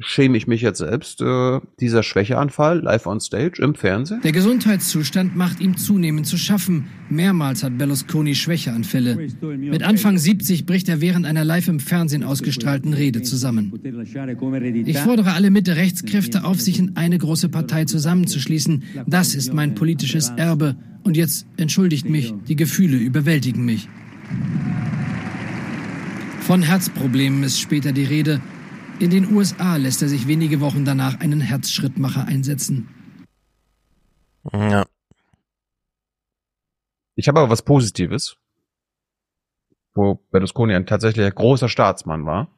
schäme 0.00 0.36
ich 0.36 0.46
mich 0.46 0.60
jetzt 0.60 0.78
selbst. 0.78 1.22
Äh, 1.22 1.60
dieser 1.80 2.02
Schwächeanfall 2.02 2.80
live 2.80 3.06
on 3.06 3.20
stage 3.20 3.62
im 3.62 3.74
Fernsehen. 3.74 4.20
Der 4.22 4.32
Gesundheitszustand 4.32 5.34
macht 5.34 5.60
ihm 5.60 5.78
zunehmend 5.78 6.26
zu 6.26 6.36
schaffen. 6.36 6.88
Mehrmals 7.08 7.62
hat 7.62 7.78
Berlusconi 7.78 8.34
Schwächeanfälle. 8.34 9.28
Mit 9.40 9.82
Anfang 9.82 10.18
70 10.18 10.66
bricht 10.66 10.90
er 10.90 11.00
während 11.00 11.24
einer 11.24 11.44
live 11.44 11.68
im 11.68 11.80
Fernsehen 11.80 12.22
ausgestrahlten 12.22 12.92
Rede 12.92 13.22
zusammen. 13.22 13.72
Ich 14.84 14.98
fordere 14.98 15.32
alle 15.32 15.50
Mitte-Rechtskräfte 15.50 16.44
auf, 16.44 16.60
sich 16.60 16.78
in 16.78 16.96
eine 16.96 17.16
große 17.16 17.48
Partei 17.48 17.86
zusammenzuschließen. 17.86 18.84
Das 19.06 19.34
ist 19.34 19.54
mein 19.54 19.74
politisches 19.74 20.30
Erbe. 20.36 20.76
Und 21.02 21.16
jetzt 21.16 21.46
entschuldigt 21.56 22.10
mich, 22.10 22.34
die 22.46 22.56
Gefühle 22.56 22.98
überwältigen 22.98 23.64
mich. 23.64 23.88
Von 26.40 26.62
Herzproblemen 26.62 27.42
ist 27.42 27.60
später 27.60 27.92
die 27.92 28.04
Rede. 28.04 28.40
In 29.00 29.10
den 29.10 29.32
USA 29.32 29.76
lässt 29.76 30.02
er 30.02 30.08
sich 30.08 30.26
wenige 30.26 30.60
Wochen 30.60 30.84
danach 30.84 31.20
einen 31.20 31.40
Herzschrittmacher 31.40 32.24
einsetzen. 32.26 32.88
Ja. 34.52 34.86
Ich 37.14 37.28
habe 37.28 37.40
aber 37.40 37.50
was 37.50 37.62
Positives, 37.62 38.36
wo 39.94 40.14
Berlusconi 40.30 40.74
ein 40.74 40.86
tatsächlich 40.86 41.34
großer 41.34 41.68
Staatsmann 41.68 42.24
war, 42.26 42.48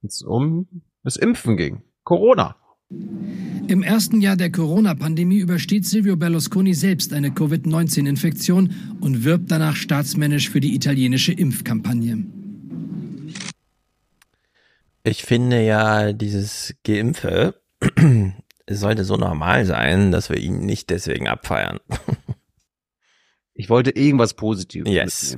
wenn 0.00 0.08
es 0.08 0.22
um 0.22 0.82
das 1.02 1.16
Impfen 1.16 1.56
ging. 1.56 1.82
Corona. 2.04 2.56
Im 2.90 3.82
ersten 3.82 4.22
Jahr 4.22 4.36
der 4.36 4.50
Corona-Pandemie 4.50 5.38
übersteht 5.38 5.84
Silvio 5.84 6.16
Berlusconi 6.16 6.72
selbst 6.72 7.12
eine 7.12 7.30
Covid-19-Infektion 7.30 8.96
und 9.00 9.24
wirbt 9.24 9.50
danach 9.50 9.76
staatsmännisch 9.76 10.48
für 10.48 10.60
die 10.60 10.74
italienische 10.74 11.32
Impfkampagne. 11.32 12.24
Ich 15.02 15.22
finde 15.22 15.62
ja, 15.62 16.12
dieses 16.14 16.74
Geimpfe 16.82 17.60
sollte 18.70 19.04
so 19.04 19.16
normal 19.16 19.66
sein, 19.66 20.12
dass 20.12 20.30
wir 20.30 20.38
ihn 20.38 20.60
nicht 20.60 20.88
deswegen 20.88 21.28
abfeiern. 21.28 21.78
Ich 23.52 23.68
wollte 23.68 23.90
irgendwas 23.90 24.34
Positives 24.34 24.90
Yes. 24.90 25.36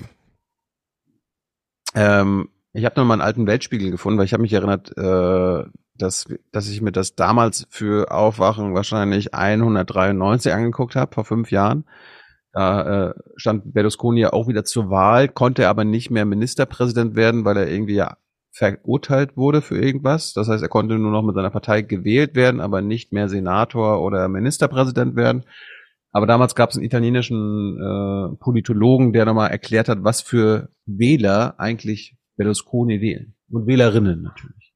Ähm, 1.95 2.49
ich 2.73 2.85
habe 2.85 2.99
noch 3.01 3.07
mal 3.07 3.15
einen 3.15 3.23
alten 3.23 3.47
Weltspiegel 3.47 3.91
gefunden, 3.91 4.19
weil 4.19 4.27
ich 4.27 4.33
habe 4.33 4.43
mich 4.43 4.53
erinnert, 4.53 4.97
äh, 4.97 5.65
dass, 5.97 6.27
dass 6.53 6.69
ich 6.69 6.81
mir 6.81 6.93
das 6.93 7.15
damals 7.15 7.67
für 7.71 8.11
Aufwachen 8.11 8.75
wahrscheinlich 8.75 9.35
193 9.35 10.53
angeguckt 10.53 10.97
habe, 10.97 11.15
vor 11.15 11.25
fünf 11.25 11.51
Jahren. 11.51 11.85
Da 12.53 13.11
äh, 13.11 13.15
stand 13.37 13.73
Berlusconi 13.73 14.21
ja 14.21 14.33
auch 14.33 14.49
wieder 14.49 14.65
zur 14.65 14.91
Wahl, 14.91 15.29
konnte 15.29 15.69
aber 15.69 15.85
nicht 15.85 16.11
mehr 16.11 16.25
Ministerpräsident 16.25 17.15
werden, 17.15 17.45
weil 17.45 17.57
er 17.57 17.69
irgendwie 17.69 17.95
ja 17.95 18.17
verurteilt 18.53 19.37
wurde 19.37 19.63
für 19.63 19.79
irgendwas. 19.79 20.33
Das 20.33 20.49
heißt, 20.49 20.63
er 20.63 20.69
konnte 20.69 20.99
nur 20.99 21.13
noch 21.13 21.23
mit 21.23 21.37
seiner 21.37 21.51
Partei 21.51 21.83
gewählt 21.83 22.35
werden, 22.35 22.61
aber 22.61 22.83
nicht 22.83 23.13
mehr 23.13 23.29
Senator 23.29 24.03
oder 24.03 24.29
Ministerpräsident 24.29 25.15
werden. 25.15 25.45
Aber 26.13 26.27
damals 26.27 26.57
gab 26.57 26.71
es 26.71 26.77
einen 26.77 26.85
italienischen 26.85 27.77
äh, 27.79 28.37
Politologen, 28.37 29.13
der 29.13 29.27
nochmal 29.27 29.51
erklärt 29.51 29.89
hat, 29.89 30.03
was 30.03 30.21
für 30.21 30.71
Wähler 30.85 31.55
eigentlich 31.59 32.17
Berlusconi 32.41 33.03
wählen. 33.03 33.35
Und 33.51 33.67
Wählerinnen 33.67 34.23
natürlich. 34.23 34.73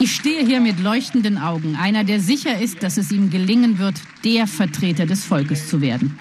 Ich 0.00 0.12
stehe 0.12 0.44
hier 0.44 0.60
mit 0.60 0.80
leuchtenden 0.82 1.38
Augen, 1.38 1.76
einer, 1.76 2.02
der 2.02 2.18
sicher 2.18 2.60
ist, 2.60 2.82
dass 2.82 2.96
es 2.96 3.12
ihm 3.12 3.30
gelingen 3.30 3.78
wird, 3.78 3.94
der 4.24 4.48
Vertreter 4.48 5.06
des 5.06 5.24
Volkes 5.24 5.68
zu 5.68 5.80
werden. 5.80 6.18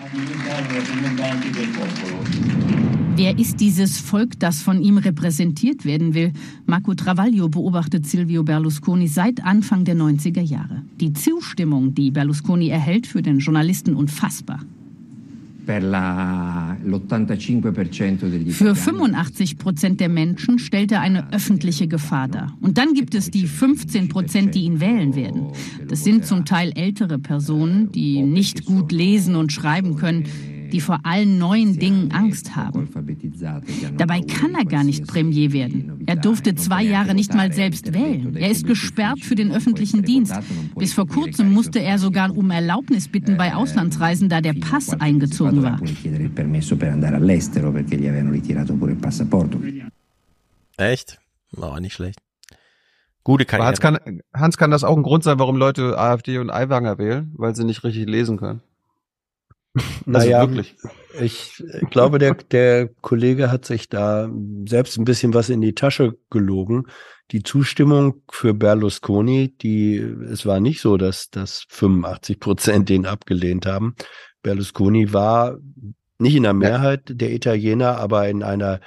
Wer 3.16 3.40
ist 3.40 3.60
dieses 3.60 4.00
Volk, 4.00 4.40
das 4.40 4.61
von 4.61 4.80
ihm 4.80 5.00
repräsentiert 5.00 5.85
werden 5.85 6.14
will? 6.14 6.34
Marco 6.68 6.93
Travaglio 6.93 7.50
beobachtet 7.50 8.06
Silvio 8.06 8.43
Berlusconi 8.43 9.08
seit 9.08 9.43
Anfang 9.43 9.85
der 9.85 9.95
90er 9.95 10.42
Jahre. 10.42 10.84
Die 11.00 11.14
Zustimmung, 11.14 11.95
die 11.95 12.11
Berlusconi 12.11 12.69
erhält, 12.69 13.08
für 13.08 13.24
den 13.24 13.40
Journalisten 13.40 13.95
unfassbar. 13.95 14.60
Für 18.50 18.75
85 18.75 19.58
Prozent 19.58 20.00
der 20.00 20.09
Menschen 20.09 20.59
stellt 20.59 20.92
er 20.92 21.01
eine 21.01 21.32
öffentliche 21.32 21.88
Gefahr 21.88 22.27
dar. 22.27 22.58
Und 22.61 22.77
dann 22.77 22.93
gibt 22.93 23.16
es 23.16 23.32
die 23.32 23.48
15 23.48 24.09
Prozent, 24.09 24.56
die 24.56 24.64
ihn 24.64 24.80
wählen 24.80 25.16
werden. 25.16 25.48
Das 25.88 26.03
sind 26.03 26.25
zum 26.25 26.45
Teil 26.45 26.72
ältere 26.75 27.17
Personen, 27.19 27.92
die 27.92 28.22
nicht 28.22 28.66
gut 28.66 28.92
lesen 28.92 29.35
und 29.35 29.51
schreiben 29.51 29.95
können, 29.95 30.25
die 30.74 30.82
vor 30.82 31.00
allen 31.03 31.38
neuen 31.38 31.77
Dingen 31.77 32.11
Angst 32.11 32.56
haben. 32.56 32.90
Dabei 33.98 34.22
kann 34.22 34.56
er 34.56 34.66
gar 34.66 34.84
nicht 34.84 35.08
Premier 35.08 35.53
werden. 35.53 36.03
Er 36.08 36.16
durfte 36.16 36.56
zwei 36.56 36.84
Jahre 36.84 37.14
nicht 37.14 37.34
mal 37.34 37.53
selbst 37.53 37.93
wählen. 37.93 38.35
Er 38.35 38.50
ist 38.50 38.66
gesperrt 38.66 39.19
für 39.22 39.35
den 39.35 39.52
öffentlichen 39.52 40.02
Dienst. 40.02 40.34
Bis 40.76 40.93
vor 40.93 41.08
kurzem 41.08 41.53
musste 41.53 41.80
er 41.80 42.00
sogar 42.00 42.35
um 42.35 42.50
Erlaubnis 42.50 43.08
bitten 43.08 43.38
bei 43.38 43.53
Auslandsreisen, 43.53 44.30
da 44.30 44.42
der 44.42 44.53
Pass 44.53 44.90
eingezogen 44.90 45.61
war. 45.61 45.80
Echt? 50.77 51.19
War 51.52 51.80
nicht 51.80 51.93
schlecht. 51.93 52.19
Gute 53.24 53.45
Aber 53.53 53.66
Hans 53.66 53.80
Karriere. 53.80 54.03
kann, 54.03 54.22
Hans 54.34 54.58
kann 54.58 54.72
das 54.72 54.84
auch 54.84 54.98
ein 54.98 55.03
Grund 55.03 55.24
sein, 55.24 55.40
warum 55.40 55.56
Leute 55.56 55.98
AfD 55.98 56.40
und 56.40 56.50
Aiwanger 56.50 56.98
wählen, 56.98 57.32
weil 57.38 57.56
sie 57.56 57.64
nicht 57.64 57.84
richtig 57.84 58.08
lesen 58.08 58.38
können. 58.38 58.61
Also 59.76 59.90
Naja, 60.06 60.42
wirklich. 60.42 60.76
ich 61.19 61.64
glaube, 61.90 62.19
der, 62.19 62.35
der 62.35 62.90
Kollege 63.02 63.52
hat 63.52 63.66
sich 63.66 63.90
da 63.90 64.30
selbst 64.68 64.98
ein 64.98 65.06
bisschen 65.06 65.34
was 65.34 65.50
in 65.50 65.61
die 65.61 65.74
Tasche 65.74 66.18
gelogen. 66.30 66.88
Die 67.32 67.42
Zustimmung 67.42 68.22
für 68.30 68.53
Berlusconi, 68.53 69.56
die, 69.58 69.98
es 69.98 70.45
war 70.45 70.60
nicht 70.60 70.82
so, 70.82 70.98
dass, 70.98 71.30
dass 71.30 71.66
85 71.69 72.40
Prozent 72.40 72.90
den 72.90 73.06
abgelehnt 73.06 73.66
haben. 73.66 73.95
Berlusconi 74.43 75.14
war 75.14 75.58
nicht 76.19 76.35
in 76.35 76.43
der 76.43 76.53
Mehrheit 76.53 77.02
der 77.08 77.32
Italiener, 77.32 77.98
aber 77.98 78.30
in 78.30 78.43
einer 78.43 78.80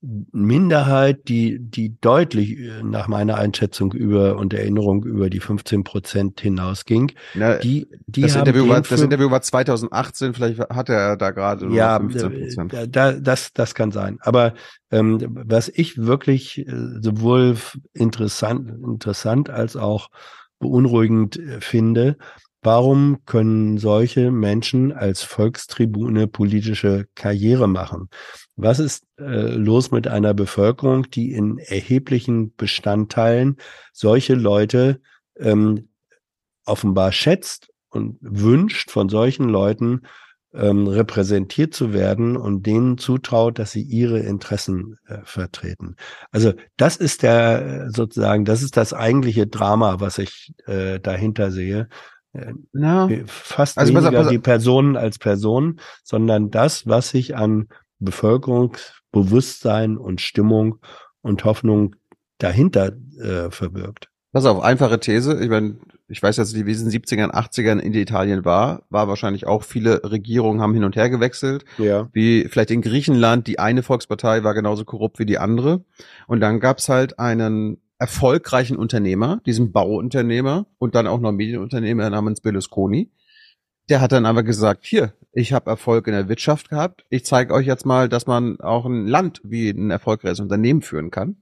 Minderheit, 0.00 1.28
die, 1.28 1.58
die 1.58 2.00
deutlich 2.00 2.56
äh, 2.58 2.82
nach 2.84 3.08
meiner 3.08 3.36
Einschätzung 3.36 3.92
über 3.92 4.36
und 4.36 4.54
Erinnerung 4.54 5.04
über 5.04 5.28
die 5.28 5.40
15 5.40 5.82
Prozent 5.82 6.40
hinausging. 6.40 7.10
Na, 7.34 7.56
die, 7.56 7.88
die 8.06 8.22
das, 8.22 8.36
haben 8.36 8.46
Interview 8.46 8.68
war, 8.68 8.80
das 8.80 9.00
Interview 9.00 9.30
war 9.30 9.42
2018, 9.42 10.34
vielleicht 10.34 10.60
hatte 10.60 10.92
er 10.92 11.16
da 11.16 11.32
gerade 11.32 11.68
ja, 11.74 11.98
15 11.98 12.32
äh, 12.32 12.38
Prozent. 12.38 12.72
da, 12.72 12.86
da, 12.86 13.12
das, 13.12 13.52
das 13.52 13.74
kann 13.74 13.90
sein. 13.90 14.18
Aber 14.20 14.54
ähm, 14.92 15.18
was 15.30 15.68
ich 15.68 15.98
wirklich 15.98 16.58
äh, 16.58 16.64
sowohl 17.00 17.56
interessant, 17.92 18.70
interessant 18.70 19.50
als 19.50 19.76
auch 19.76 20.10
beunruhigend 20.60 21.40
finde, 21.58 22.16
warum 22.62 23.18
können 23.26 23.78
solche 23.78 24.30
Menschen 24.30 24.92
als 24.92 25.22
Volkstribune 25.22 26.28
politische 26.28 27.06
Karriere 27.14 27.68
machen? 27.68 28.08
Was 28.58 28.80
ist 28.80 29.06
äh, 29.18 29.54
los 29.54 29.92
mit 29.92 30.08
einer 30.08 30.34
Bevölkerung, 30.34 31.08
die 31.10 31.32
in 31.32 31.58
erheblichen 31.58 32.54
Bestandteilen 32.56 33.56
solche 33.92 34.34
Leute 34.34 35.00
ähm, 35.38 35.88
offenbar 36.66 37.12
schätzt 37.12 37.70
und 37.88 38.18
wünscht, 38.20 38.90
von 38.90 39.08
solchen 39.08 39.48
Leuten 39.48 40.02
ähm, 40.52 40.88
repräsentiert 40.88 41.72
zu 41.72 41.92
werden 41.92 42.36
und 42.36 42.66
denen 42.66 42.98
zutraut, 42.98 43.58
dass 43.58 43.70
sie 43.70 43.82
ihre 43.82 44.18
Interessen 44.18 44.96
äh, 45.06 45.18
vertreten. 45.22 45.96
Also 46.32 46.52
das 46.76 46.96
ist 46.96 47.22
der 47.22 47.86
äh, 47.86 47.90
sozusagen, 47.90 48.44
das 48.44 48.62
ist 48.62 48.76
das 48.76 48.92
eigentliche 48.92 49.46
Drama, 49.46 50.00
was 50.00 50.18
ich 50.18 50.52
äh, 50.66 50.98
dahinter 51.00 51.52
sehe. 51.52 51.88
Äh, 52.32 52.54
Ja. 52.72 53.08
Fast 53.26 53.78
Also 53.78 53.92
pass 53.92 54.04
auf, 54.04 54.06
weniger 54.06 54.18
pass 54.18 54.26
auf. 54.26 54.32
die 54.32 54.38
Personen 54.38 54.96
als 54.96 55.18
Personen, 55.18 55.80
sondern 56.02 56.50
das, 56.50 56.86
was 56.86 57.10
sich 57.10 57.36
an 57.36 57.68
Bevölkerungsbewusstsein 57.98 59.96
und 59.96 60.20
Stimmung 60.20 60.80
und 61.22 61.44
Hoffnung 61.44 61.96
dahinter 62.38 62.92
äh, 63.20 63.50
verbirgt. 63.50 64.10
Pass 64.32 64.44
auf, 64.44 64.62
einfache 64.62 65.00
These. 65.00 65.42
Ich 65.42 65.48
meine, 65.48 65.78
ich 66.06 66.22
weiß 66.22 66.38
es 66.38 66.52
in 66.52 66.64
den 66.64 66.74
70ern, 66.74 67.30
80ern 67.30 67.78
in 67.78 67.94
Italien 67.94 68.44
war, 68.44 68.82
war 68.90 69.08
wahrscheinlich 69.08 69.46
auch 69.46 69.62
viele 69.62 70.10
Regierungen 70.10 70.60
haben 70.60 70.74
hin 70.74 70.84
und 70.84 70.96
her 70.96 71.10
gewechselt. 71.10 71.64
Ja. 71.78 72.08
Wie 72.12 72.46
vielleicht 72.48 72.70
in 72.70 72.82
Griechenland, 72.82 73.46
die 73.46 73.58
eine 73.58 73.82
Volkspartei 73.82 74.44
war 74.44 74.54
genauso 74.54 74.84
korrupt 74.84 75.18
wie 75.18 75.26
die 75.26 75.38
andere. 75.38 75.84
Und 76.26 76.40
dann 76.40 76.60
gab's 76.60 76.88
halt 76.88 77.18
einen 77.18 77.80
erfolgreichen 77.98 78.76
Unternehmer, 78.76 79.40
diesen 79.44 79.72
Bauunternehmer 79.72 80.66
und 80.78 80.94
dann 80.94 81.06
auch 81.06 81.20
noch 81.20 81.32
Medienunternehmer 81.32 82.08
namens 82.10 82.40
Berlusconi. 82.40 83.10
Der 83.88 84.00
hat 84.00 84.12
dann 84.12 84.26
aber 84.26 84.42
gesagt, 84.42 84.84
hier, 84.84 85.14
ich 85.32 85.52
habe 85.52 85.70
Erfolg 85.70 86.06
in 86.06 86.14
der 86.14 86.28
Wirtschaft 86.28 86.70
gehabt. 86.70 87.04
Ich 87.10 87.24
zeige 87.24 87.52
euch 87.54 87.66
jetzt 87.66 87.86
mal, 87.86 88.08
dass 88.08 88.26
man 88.26 88.60
auch 88.60 88.86
ein 88.86 89.06
Land 89.06 89.40
wie 89.44 89.70
ein 89.70 89.90
erfolgreiches 89.90 90.40
Unternehmen 90.40 90.82
führen 90.82 91.10
kann. 91.10 91.36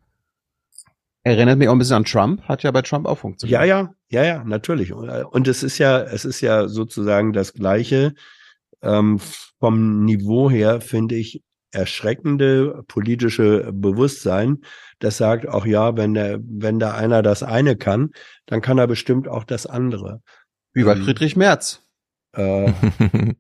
Erinnert 1.23 1.59
mich 1.59 1.69
auch 1.69 1.73
ein 1.73 1.79
bisschen 1.79 1.97
an 1.97 2.05
Trump, 2.05 2.43
hat 2.43 2.63
ja 2.63 2.71
bei 2.71 2.83
Trump 2.83 3.07
auch 3.07 3.19
funktioniert. 3.19 3.61
Ja, 3.61 3.65
ja, 3.65 3.95
ja, 4.11 4.25
ja, 4.25 4.45
natürlich. 4.45 4.93
Und 4.93 5.49
es 5.49 5.63
ist 5.63 5.79
ja, 5.79 6.01
es 6.01 6.25
ist 6.25 6.41
ja 6.41 6.69
sozusagen 6.69 7.33
das 7.33 7.53
Gleiche. 7.53 8.15
Ähm, 8.83 9.19
vom 9.59 10.05
Niveau 10.05 10.51
her 10.51 10.81
finde 10.81 11.17
ich 11.17 11.43
erschreckende 11.73 12.85
politische 12.89 13.71
Bewusstsein, 13.73 14.63
das 14.99 15.19
sagt 15.19 15.49
auch 15.49 15.67
ja, 15.67 15.97
wenn 15.97 16.15
der, 16.15 16.39
wenn 16.43 16.79
da 16.79 16.95
einer 16.95 17.23
das 17.23 17.43
eine 17.43 17.77
kann, 17.77 18.11
dann 18.47 18.63
kann 18.63 18.79
er 18.79 18.87
bestimmt 18.87 19.29
auch 19.29 19.45
das 19.45 19.67
andere. 19.67 20.23
Wie 20.73 20.85
bei 20.85 20.93
Ähm, 20.93 21.05
Friedrich 21.05 21.37
Merz. 21.37 21.83
Äh, 22.33 22.73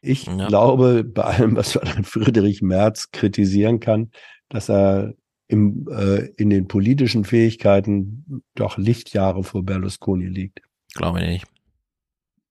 ich 0.00 0.24
glaube, 0.24 1.04
bei 1.04 1.22
allem, 1.22 1.56
was 1.56 1.74
man 1.74 1.88
an 1.88 2.04
Friedrich 2.04 2.62
Merz 2.62 3.10
kritisieren 3.10 3.80
kann, 3.80 4.10
dass 4.48 4.70
er 4.70 5.14
im, 5.48 5.88
äh, 5.90 6.26
in 6.36 6.50
den 6.50 6.68
politischen 6.68 7.24
Fähigkeiten 7.24 8.42
doch 8.54 8.78
Lichtjahre 8.78 9.42
vor 9.42 9.64
Berlusconi 9.64 10.26
liegt. 10.26 10.60
Glaube 10.94 11.20
ich 11.20 11.26
nicht. 11.26 11.46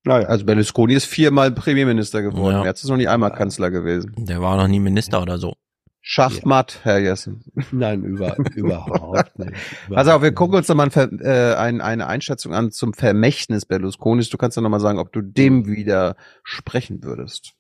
Naja. 0.04 0.28
Also 0.28 0.46
Berlusconi 0.46 0.94
ist 0.94 1.06
viermal 1.06 1.52
Premierminister 1.52 2.22
geworden. 2.22 2.58
Ja. 2.58 2.64
Merz 2.64 2.84
ist 2.84 2.90
noch 2.90 2.98
nicht 2.98 3.10
einmal 3.10 3.32
Kanzler 3.32 3.72
gewesen. 3.72 4.14
Der 4.18 4.42
war 4.42 4.58
noch 4.58 4.68
nie 4.68 4.80
Minister 4.80 5.22
oder 5.22 5.38
so. 5.38 5.56
Schachmatt, 6.12 6.80
Herr 6.82 6.98
Jessen. 6.98 7.44
Nein, 7.72 8.04
über, 8.04 8.36
überhaupt 8.56 9.38
nicht. 9.38 9.52
Pass 9.94 10.08
auf, 10.08 10.24
wir 10.24 10.32
gucken 10.34 10.58
uns 10.58 10.66
doch 10.66 10.74
mal 10.74 10.86
ein, 10.86 10.90
Ver- 10.92 11.12
äh, 11.22 11.54
ein, 11.54 11.82
eine 11.82 12.08
Einschätzung 12.08 12.56
an 12.56 12.72
zum 12.72 12.96
Vermächtnis 12.96 13.68
Berlusconis. 13.68 14.28
Du 14.30 14.38
kannst 14.38 14.58
ja 14.58 14.64
noch 14.64 14.72
mal 14.72 14.80
sagen, 14.80 14.98
ob 14.98 15.14
du 15.14 15.22
dem 15.22 15.68
widersprechen 15.68 17.04
würdest. 17.04 17.54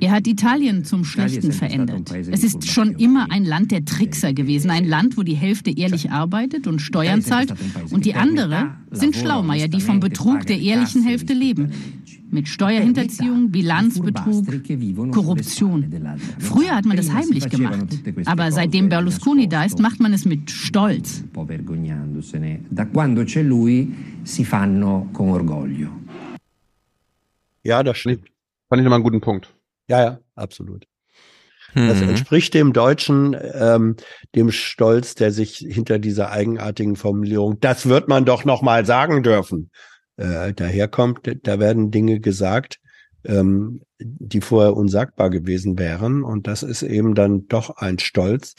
Er 0.00 0.10
hat 0.10 0.26
Italien 0.26 0.84
zum 0.84 1.04
Schlechten 1.04 1.52
verändert. 1.52 2.12
Es 2.30 2.44
ist 2.44 2.68
schon 2.68 2.92
immer 2.92 3.30
ein 3.30 3.44
Land 3.44 3.70
der 3.70 3.84
Trickser 3.84 4.32
gewesen, 4.32 4.70
ein 4.70 4.86
Land, 4.86 5.16
wo 5.16 5.22
die 5.22 5.34
Hälfte 5.34 5.70
ehrlich 5.76 6.10
arbeitet 6.10 6.66
und 6.66 6.80
Steuern 6.80 7.22
zahlt 7.22 7.54
und 7.90 8.04
die 8.04 8.14
andere 8.14 8.74
sind 8.90 9.16
Schlaumeier, 9.16 9.68
die 9.68 9.80
vom 9.80 10.00
Betrug 10.00 10.46
der 10.46 10.58
ehrlichen 10.58 11.02
Hälfte 11.02 11.32
leben. 11.32 11.70
Mit 12.30 12.48
Steuerhinterziehung, 12.48 13.50
Bilanzbetrug, 13.50 14.46
Korruption. 15.10 15.84
Früher 16.38 16.74
hat 16.74 16.86
man 16.86 16.96
das 16.96 17.12
heimlich 17.12 17.46
gemacht, 17.50 18.00
aber 18.24 18.50
seitdem 18.50 18.88
Berlusconi 18.88 19.48
da 19.48 19.64
ist, 19.64 19.78
macht 19.80 20.00
man 20.00 20.14
es 20.14 20.24
mit 20.24 20.50
Stolz. 20.50 21.22
po' 21.32 21.44
vergognandosene. 21.44 22.60
Da 22.70 22.86
quando 22.86 23.24
c'è 23.24 23.42
lui 23.42 23.92
si 24.22 24.44
fanno 24.44 25.08
con 25.12 25.30
orgoglio. 25.30 25.90
Ja, 27.62 27.82
das 27.82 27.98
stimmt. 27.98 28.31
Fand 28.72 28.80
ich 28.80 28.84
nochmal 28.84 29.00
einen 29.00 29.04
guten 29.04 29.20
Punkt. 29.20 29.54
Ja, 29.86 30.02
ja, 30.02 30.18
absolut. 30.34 30.86
Das 31.74 32.00
Mhm. 32.00 32.08
entspricht 32.08 32.54
dem 32.54 32.72
Deutschen, 32.72 33.36
ähm, 33.52 33.96
dem 34.34 34.50
Stolz, 34.50 35.14
der 35.14 35.30
sich 35.30 35.58
hinter 35.58 35.98
dieser 35.98 36.30
eigenartigen 36.30 36.96
Formulierung, 36.96 37.60
das 37.60 37.86
wird 37.86 38.08
man 38.08 38.24
doch 38.24 38.46
noch 38.46 38.62
mal 38.62 38.86
sagen 38.86 39.22
dürfen, 39.22 39.70
äh, 40.16 40.54
daherkommt. 40.54 41.20
Da 41.42 41.60
werden 41.60 41.90
Dinge 41.90 42.18
gesagt, 42.18 42.78
ähm, 43.26 43.82
die 43.98 44.40
vorher 44.40 44.74
unsagbar 44.74 45.28
gewesen 45.28 45.78
wären. 45.78 46.22
Und 46.24 46.46
das 46.46 46.62
ist 46.62 46.82
eben 46.82 47.14
dann 47.14 47.48
doch 47.48 47.76
ein 47.76 47.98
Stolz 47.98 48.54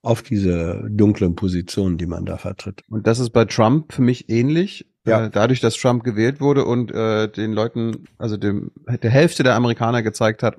auf 0.00 0.22
diese 0.22 0.82
dunklen 0.88 1.34
Positionen, 1.34 1.98
die 1.98 2.06
man 2.06 2.24
da 2.24 2.38
vertritt. 2.38 2.84
Und 2.88 3.06
das 3.06 3.18
ist 3.18 3.34
bei 3.34 3.44
Trump 3.44 3.92
für 3.92 4.00
mich 4.00 4.30
ähnlich. 4.30 4.86
Ja. 5.08 5.24
Äh, 5.26 5.30
dadurch, 5.30 5.60
dass 5.60 5.74
Trump 5.76 6.04
gewählt 6.04 6.40
wurde 6.40 6.64
und 6.64 6.90
äh, 6.92 7.28
den 7.28 7.52
Leuten, 7.52 8.06
also 8.18 8.36
dem 8.36 8.70
der 8.86 9.10
Hälfte 9.10 9.42
der 9.42 9.54
Amerikaner 9.54 10.02
gezeigt 10.02 10.42
hat, 10.42 10.56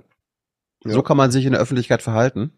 Ja. 0.84 0.92
so 0.94 1.02
kann 1.04 1.18
man 1.18 1.32
sich 1.32 1.46
in 1.46 1.52
der 1.54 1.62
Öffentlichkeit 1.62 2.02
verhalten. 2.02 2.52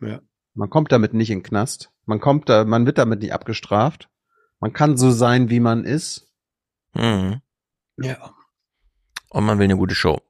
Ja. 0.00 0.20
Man 0.54 0.68
kommt 0.70 0.92
damit 0.92 1.14
nicht 1.14 1.30
in 1.30 1.38
den 1.38 1.44
Knast. 1.44 1.90
Man 2.06 2.20
kommt 2.20 2.48
da, 2.48 2.64
man 2.64 2.86
wird 2.86 2.98
damit 2.98 3.20
nicht 3.22 3.32
abgestraft. 3.32 4.08
Man 4.60 4.72
kann 4.72 4.96
so 4.96 5.10
sein, 5.10 5.48
wie 5.50 5.60
man 5.60 5.84
ist. 5.84 6.28
Mhm. 6.94 7.40
Ja. 7.96 8.34
Und 9.30 9.44
man 9.44 9.58
will 9.58 9.64
eine 9.64 9.76
gute 9.76 9.94
Show. 9.94 10.20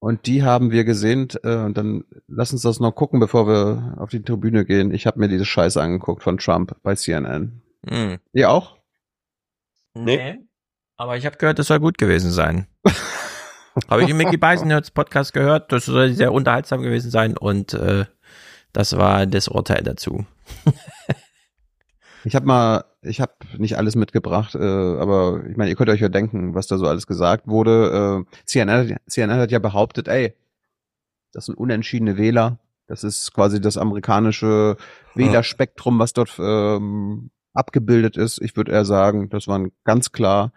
Und 0.00 0.26
die 0.26 0.42
haben 0.44 0.70
wir 0.70 0.84
gesehen. 0.84 1.28
Äh, 1.42 1.56
und 1.56 1.76
dann 1.76 2.04
lass 2.28 2.52
uns 2.52 2.62
das 2.62 2.80
noch 2.80 2.92
gucken, 2.92 3.18
bevor 3.20 3.46
wir 3.48 3.94
auf 3.98 4.10
die 4.10 4.22
Tribüne 4.22 4.64
gehen. 4.64 4.92
Ich 4.92 5.06
habe 5.06 5.18
mir 5.18 5.28
diese 5.28 5.44
Scheiße 5.44 5.80
angeguckt 5.80 6.22
von 6.22 6.38
Trump 6.38 6.76
bei 6.82 6.94
CNN. 6.94 7.62
Mhm. 7.88 8.18
Ihr 8.32 8.50
auch? 8.50 8.77
Nee. 9.94 10.38
Aber 10.96 11.16
ich 11.16 11.26
habe 11.26 11.36
gehört, 11.36 11.58
das 11.58 11.66
soll 11.68 11.80
gut 11.80 11.98
gewesen 11.98 12.30
sein. 12.30 12.66
habe 13.88 14.02
ich 14.02 14.08
im 14.10 14.16
Mickey 14.16 14.36
Beisenherz 14.36 14.90
Podcast 14.90 15.32
gehört, 15.32 15.70
das 15.72 15.84
soll 15.86 16.12
sehr 16.12 16.32
unterhaltsam 16.32 16.82
gewesen 16.82 17.10
sein 17.10 17.36
und 17.36 17.74
äh, 17.74 18.04
das 18.72 18.96
war 18.96 19.26
das 19.26 19.48
Urteil 19.48 19.82
dazu. 19.82 20.24
Ich 22.24 22.34
habe 22.34 22.46
mal, 22.46 22.84
ich 23.00 23.20
habe 23.20 23.32
nicht 23.58 23.78
alles 23.78 23.94
mitgebracht, 23.94 24.54
äh, 24.56 24.58
aber 24.58 25.44
ich 25.48 25.56
meine, 25.56 25.70
ihr 25.70 25.76
könnt 25.76 25.88
euch 25.88 26.00
ja 26.00 26.08
denken, 26.08 26.52
was 26.54 26.66
da 26.66 26.76
so 26.76 26.86
alles 26.86 27.06
gesagt 27.06 27.46
wurde. 27.46 28.26
Äh, 28.28 28.36
CNN, 28.44 28.90
hat- 28.94 29.00
CNN 29.06 29.38
hat 29.38 29.50
ja 29.52 29.60
behauptet, 29.60 30.08
ey, 30.08 30.34
das 31.32 31.46
sind 31.46 31.56
unentschiedene 31.56 32.16
Wähler. 32.18 32.58
Das 32.88 33.04
ist 33.04 33.32
quasi 33.32 33.60
das 33.60 33.76
amerikanische 33.78 34.76
Wählerspektrum, 35.14 35.98
was 36.00 36.12
dort 36.12 36.34
ähm, 36.40 37.30
abgebildet 37.58 38.16
ist. 38.16 38.40
Ich 38.40 38.56
würde 38.56 38.72
eher 38.72 38.84
sagen, 38.84 39.28
das 39.28 39.48
waren 39.48 39.72
ganz 39.84 40.12
klar 40.12 40.52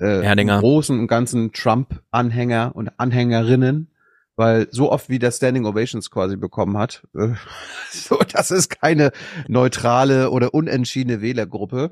äh, 0.00 0.24
Erdinger. 0.24 0.60
großen 0.60 0.98
und 0.98 1.08
ganzen 1.08 1.52
Trump-Anhänger 1.52 2.72
und 2.74 2.90
Anhängerinnen, 2.98 3.90
weil 4.36 4.68
so 4.70 4.92
oft 4.92 5.08
wie 5.08 5.18
der 5.18 5.32
Standing 5.32 5.66
Ovations 5.66 6.10
quasi 6.10 6.36
bekommen 6.36 6.76
hat, 6.78 7.06
äh, 7.16 7.30
so, 7.90 8.18
das 8.32 8.50
ist 8.50 8.68
keine 8.80 9.12
neutrale 9.48 10.30
oder 10.30 10.54
unentschiedene 10.54 11.20
Wählergruppe. 11.20 11.90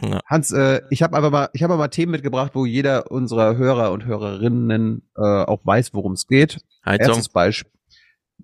Ja. 0.00 0.20
Hans, 0.26 0.52
äh, 0.52 0.82
ich 0.90 1.02
habe 1.02 1.16
aber 1.16 1.30
mal, 1.30 1.50
ich 1.52 1.62
habe 1.62 1.76
mal 1.76 1.88
Themen 1.88 2.12
mitgebracht, 2.12 2.52
wo 2.54 2.66
jeder 2.66 3.10
unserer 3.10 3.56
Hörer 3.56 3.92
und 3.92 4.04
Hörerinnen 4.04 5.08
äh, 5.16 5.22
auch 5.22 5.60
weiß, 5.64 5.94
worum 5.94 6.12
es 6.12 6.26
geht. 6.26 6.60
Heizung. 6.84 7.08
Erstes 7.08 7.28
Beispiel. 7.28 7.72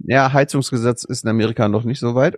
Ja, 0.01 0.33
Heizungsgesetz 0.33 1.05
ist 1.05 1.23
in 1.23 1.31
Amerika 1.31 1.69
noch 1.69 1.85
nicht 1.85 2.01
so 2.01 2.17
weit. 2.17 2.37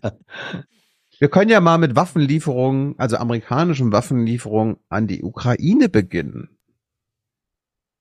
Wir 1.20 1.28
können 1.28 1.50
ja 1.50 1.60
mal 1.60 1.78
mit 1.78 1.94
Waffenlieferungen, 1.94 2.94
also 2.98 3.16
amerikanischen 3.16 3.92
Waffenlieferungen 3.92 4.76
an 4.88 5.06
die 5.06 5.22
Ukraine 5.22 5.88
beginnen. 5.88 6.48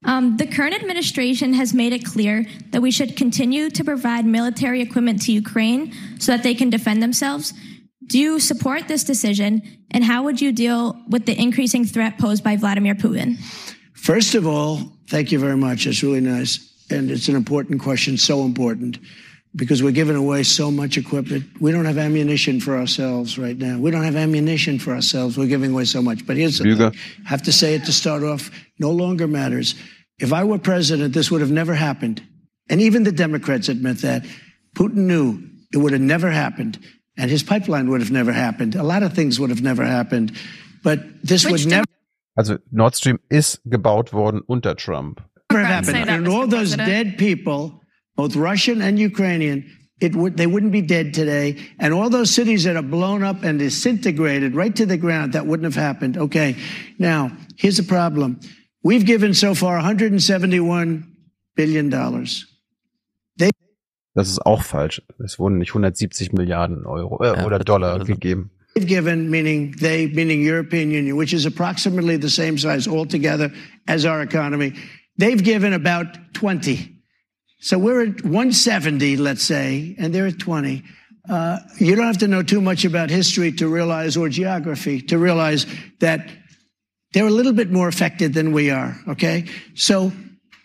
Um, 0.05 0.35
the 0.37 0.45
current 0.45 0.75
administration 0.75 1.53
has 1.53 1.73
made 1.73 1.93
it 1.93 2.03
clear 2.03 2.45
that 2.71 2.81
we 2.81 2.91
should 2.91 3.15
continue 3.15 3.69
to 3.69 3.83
provide 3.85 4.25
military 4.25 4.81
equipment 4.81 5.21
to 5.25 5.31
Ukraine 5.31 5.93
so 6.19 6.33
that 6.33 6.43
they 6.43 6.53
can 6.53 6.69
defend 6.69 7.01
themselves. 7.01 7.53
Do 8.07 8.19
you 8.19 8.39
support 8.39 8.89
this 8.89 9.05
decision? 9.05 9.61
And 9.91 10.03
how 10.03 10.23
would 10.23 10.41
you 10.41 10.51
deal 10.51 10.97
with 11.07 11.25
the 11.25 11.39
increasing 11.39 11.85
threat 11.85 12.17
posed 12.17 12.43
by 12.43 12.57
Vladimir 12.57 12.95
Putin? 12.95 13.37
First 13.93 14.35
of 14.35 14.45
all, 14.45 14.91
thank 15.07 15.31
you 15.31 15.39
very 15.39 15.55
much. 15.55 15.87
It's 15.87 16.03
really 16.03 16.19
nice. 16.19 16.59
And 16.89 17.09
it's 17.09 17.29
an 17.29 17.35
important 17.35 17.79
question, 17.81 18.17
so 18.17 18.43
important, 18.43 18.99
because 19.55 19.83
we're 19.83 19.91
giving 19.91 20.15
away 20.15 20.43
so 20.43 20.71
much 20.71 20.97
equipment. 20.97 21.45
We 21.59 21.71
don't 21.71 21.85
have 21.85 21.97
ammunition 21.97 22.59
for 22.59 22.77
ourselves 22.77 23.37
right 23.37 23.57
now. 23.57 23.77
We 23.77 23.91
don't 23.91 24.03
have 24.03 24.15
ammunition 24.15 24.79
for 24.79 24.93
ourselves. 24.93 25.37
We're 25.37 25.47
giving 25.47 25.71
away 25.71 25.85
so 25.85 26.01
much. 26.01 26.25
But 26.25 26.37
here's 26.37 26.57
the 26.57 26.65
Lüge. 26.65 26.77
thing. 26.77 26.99
I 27.25 27.29
have 27.29 27.43
to 27.43 27.51
say 27.51 27.75
it 27.75 27.85
to 27.85 27.93
start 27.93 28.23
off. 28.23 28.49
No 28.79 28.91
longer 28.91 29.27
matters. 29.27 29.75
If 30.19 30.33
I 30.33 30.43
were 30.43 30.57
president, 30.57 31.13
this 31.13 31.29
would 31.29 31.41
have 31.41 31.51
never 31.51 31.73
happened. 31.73 32.21
And 32.69 32.81
even 32.81 33.03
the 33.03 33.11
Democrats 33.11 33.69
admit 33.69 33.99
that. 33.99 34.25
Putin 34.75 35.05
knew 35.05 35.39
it 35.71 35.77
would 35.77 35.91
have 35.93 36.01
never 36.01 36.31
happened. 36.31 36.79
And 37.17 37.29
his 37.29 37.43
pipeline 37.43 37.89
would 37.89 38.01
have 38.01 38.11
never 38.11 38.31
happened. 38.31 38.75
A 38.75 38.83
lot 38.83 39.03
of 39.03 39.13
things 39.13 39.39
would 39.39 39.51
have 39.51 39.61
never 39.61 39.85
happened. 39.85 40.31
But 40.83 40.99
this 41.23 41.45
would 41.45 41.65
never 41.67 41.85
Also 42.35 42.57
Nord 42.71 42.95
Stream 42.95 43.19
ist 43.29 43.59
gebaut 43.69 44.11
worden 44.11 44.41
unter 44.49 44.73
Trump. 44.73 45.21
never 45.51 45.63
happen. 45.63 45.95
And 45.95 46.27
all 46.27 46.47
those 46.47 46.75
dead 46.75 47.17
people, 47.17 47.82
both 48.15 48.35
Russian 48.35 48.81
and 48.81 48.99
Ukrainian, 48.99 49.65
it 49.99 50.15
would 50.15 50.37
they 50.37 50.47
wouldn't 50.47 50.71
be 50.71 50.81
dead 50.81 51.13
today. 51.13 51.57
And 51.79 51.93
all 51.93 52.09
those 52.09 52.31
cities 52.31 52.63
that 52.65 52.75
are 52.75 52.83
blown 52.83 53.23
up 53.23 53.43
and 53.43 53.59
disintegrated 53.59 54.55
right 54.55 54.75
to 54.75 54.85
the 54.85 54.97
ground, 54.97 55.33
that 55.33 55.45
wouldn't 55.45 55.65
have 55.65 55.81
happened. 55.81 56.17
Okay. 56.17 56.55
Now, 56.99 57.31
here's 57.57 57.77
the 57.77 57.83
problem. 57.83 58.39
We've 58.83 59.05
given 59.05 59.33
so 59.33 59.55
far 59.55 59.75
171 59.75 61.05
billion 61.55 61.89
dollars. 61.89 62.45
Das 64.15 64.29
ist 64.29 64.45
auch 64.45 64.61
falsch. 64.61 65.01
Es 65.23 65.39
wurden 65.39 65.57
nicht 65.57 65.71
170 65.71 66.33
Milliarden 66.33 66.85
Euro 66.85 67.23
äh, 67.23 67.43
oder 67.43 67.59
Dollar 67.59 67.97
gegeben. 68.05 68.51
They've 68.75 68.87
given, 68.87 69.29
meaning 69.29 69.75
they, 69.79 70.07
meaning 70.07 70.41
European 70.41 70.91
Union, 70.91 71.15
which 71.15 71.33
is 71.33 71.45
approximately 71.45 72.17
the 72.17 72.29
same 72.29 72.57
size 72.57 72.87
altogether 72.87 73.51
as 73.87 74.05
our 74.05 74.21
economy. 74.21 74.73
They've 75.17 75.43
given 75.43 75.73
about 75.73 76.07
20. 76.33 76.92
So 77.63 77.79
we're 77.79 78.01
at 78.01 78.25
170, 78.25 79.15
let's 79.15 79.41
say, 79.41 79.95
and 79.97 80.13
they're 80.13 80.27
at 80.27 80.37
20. 80.37 80.83
Uh, 81.29 81.59
you 81.77 81.95
don't 81.95 82.05
have 82.05 82.17
to 82.17 82.27
know 82.27 82.43
too 82.43 82.59
much 82.59 82.83
about 82.83 83.09
history 83.09 83.53
to 83.53 83.69
realize, 83.69 84.17
or 84.17 84.27
geography, 84.27 84.99
to 85.03 85.17
realize 85.17 85.65
that 86.01 86.29
they're 87.13 87.25
a 87.25 87.29
little 87.31 87.53
bit 87.53 87.71
more 87.71 87.87
affected 87.87 88.33
than 88.33 88.51
we 88.51 88.69
are, 88.69 88.97
okay? 89.07 89.45
So 89.75 90.11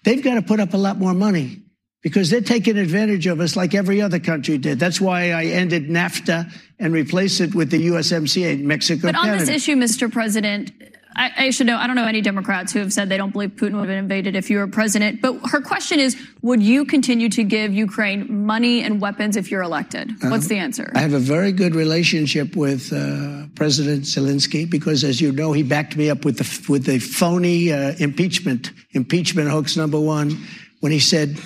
they've 0.05 0.21
got 0.21 0.35
to 0.35 0.43
put 0.43 0.59
up 0.59 0.75
a 0.75 0.77
lot 0.77 0.99
more 0.99 1.15
money 1.15 1.63
because 2.03 2.31
they're 2.31 2.41
taking 2.41 2.77
advantage 2.77 3.29
of 3.29 3.39
us 3.39 3.55
like 3.55 3.77
every 3.77 4.01
other 4.01 4.19
country 4.19 4.59
did. 4.59 4.81
That's 4.81 5.01
why 5.01 5.31
I 5.31 5.45
ended 5.45 5.89
NAFTA 5.89 6.53
and 6.81 6.93
replaced 6.93 7.41
it 7.41 7.55
with 7.55 7.71
the 7.71 7.89
USMCA, 7.89 8.61
Mexico, 8.61 9.03
But 9.03 9.15
on 9.15 9.25
Canada. 9.25 9.45
this 9.45 9.55
issue, 9.55 9.77
Mr. 9.77 10.11
President, 10.11 10.73
I, 11.17 11.33
I 11.37 11.51
should 11.51 11.67
know, 11.67 11.77
I 11.77 11.87
don't 11.87 11.97
know 11.97 12.05
any 12.05 12.21
Democrats 12.21 12.73
who 12.73 12.79
have 12.79 12.93
said 12.93 13.09
they 13.09 13.17
don't 13.17 13.33
believe 13.33 13.51
Putin 13.51 13.73
would 13.73 13.81
have 13.81 13.89
been 13.89 13.99
invaded 13.99 14.37
if 14.37 14.51
you 14.51 14.59
were 14.59 14.67
president. 14.67 15.21
But 15.21 15.39
her 15.51 15.61
question 15.61 15.99
is, 15.99 16.17
would 16.43 16.63
you 16.63 16.85
continue 16.85 17.29
to 17.31 17.43
give 17.43 17.73
Ukraine 17.73 18.47
money 18.47 18.83
and 18.83 19.01
weapons 19.01 19.37
if 19.37 19.51
you're 19.51 19.63
elected? 19.63 20.13
What's 20.23 20.47
the 20.47 20.59
answer? 20.59 20.93
I 20.95 21.01
have 21.01 21.15
a 21.15 21.19
very 21.19 21.53
good 21.53 21.75
relationship 21.75 22.55
with 22.55 22.93
uh, 22.93 23.47
President 23.55 24.05
Zelensky 24.05 24.69
because, 24.69 25.03
as 25.03 25.21
you 25.21 25.33
know, 25.33 25.53
he 25.53 25.63
backed 25.63 25.97
me 25.97 26.11
up 26.11 26.25
with 26.25 26.39
the 26.39 26.73
with 26.73 26.85
the 26.85 26.99
phony 26.99 27.73
uh, 27.73 27.95
impeachment 27.99 28.73
impeachment 28.93 29.49
hoax 29.49 29.77
number 29.77 29.99
one 29.99 30.39
when 30.81 30.93
he 30.93 31.01
said 31.01 31.39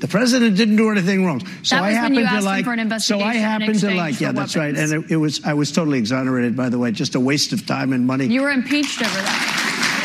the 0.00 0.08
president 0.08 0.56
didn't 0.56 0.76
do 0.76 0.90
anything 0.90 1.24
wrong. 1.24 1.40
So 1.62 1.76
I 1.76 1.80
was 1.80 1.86
when 1.86 1.94
happen 1.94 2.14
you 2.14 2.28
to 2.28 2.40
like. 2.42 2.64
so 2.64 2.70
I 2.72 2.80
investigation 2.80 3.36
in 3.36 3.42
happen 3.42 3.74
to 3.78 3.90
like. 3.94 4.20
Yeah, 4.20 4.32
that's 4.32 4.56
right. 4.56 4.74
weapons. 4.74 4.92
And 4.92 5.04
it, 5.04 5.12
it 5.12 5.16
was 5.16 5.44
I 5.44 5.54
was 5.54 5.72
totally 5.72 5.98
exonerated. 5.98 6.56
By 6.56 6.68
the 6.68 6.78
way, 6.78 6.92
just 6.92 7.14
a 7.14 7.20
waste 7.20 7.52
of 7.52 7.66
time 7.66 7.92
and 7.92 8.06
money. 8.06 8.26
You 8.26 8.42
were 8.42 8.50
impeached 8.50 9.00
over 9.00 9.22
that. 9.22 9.40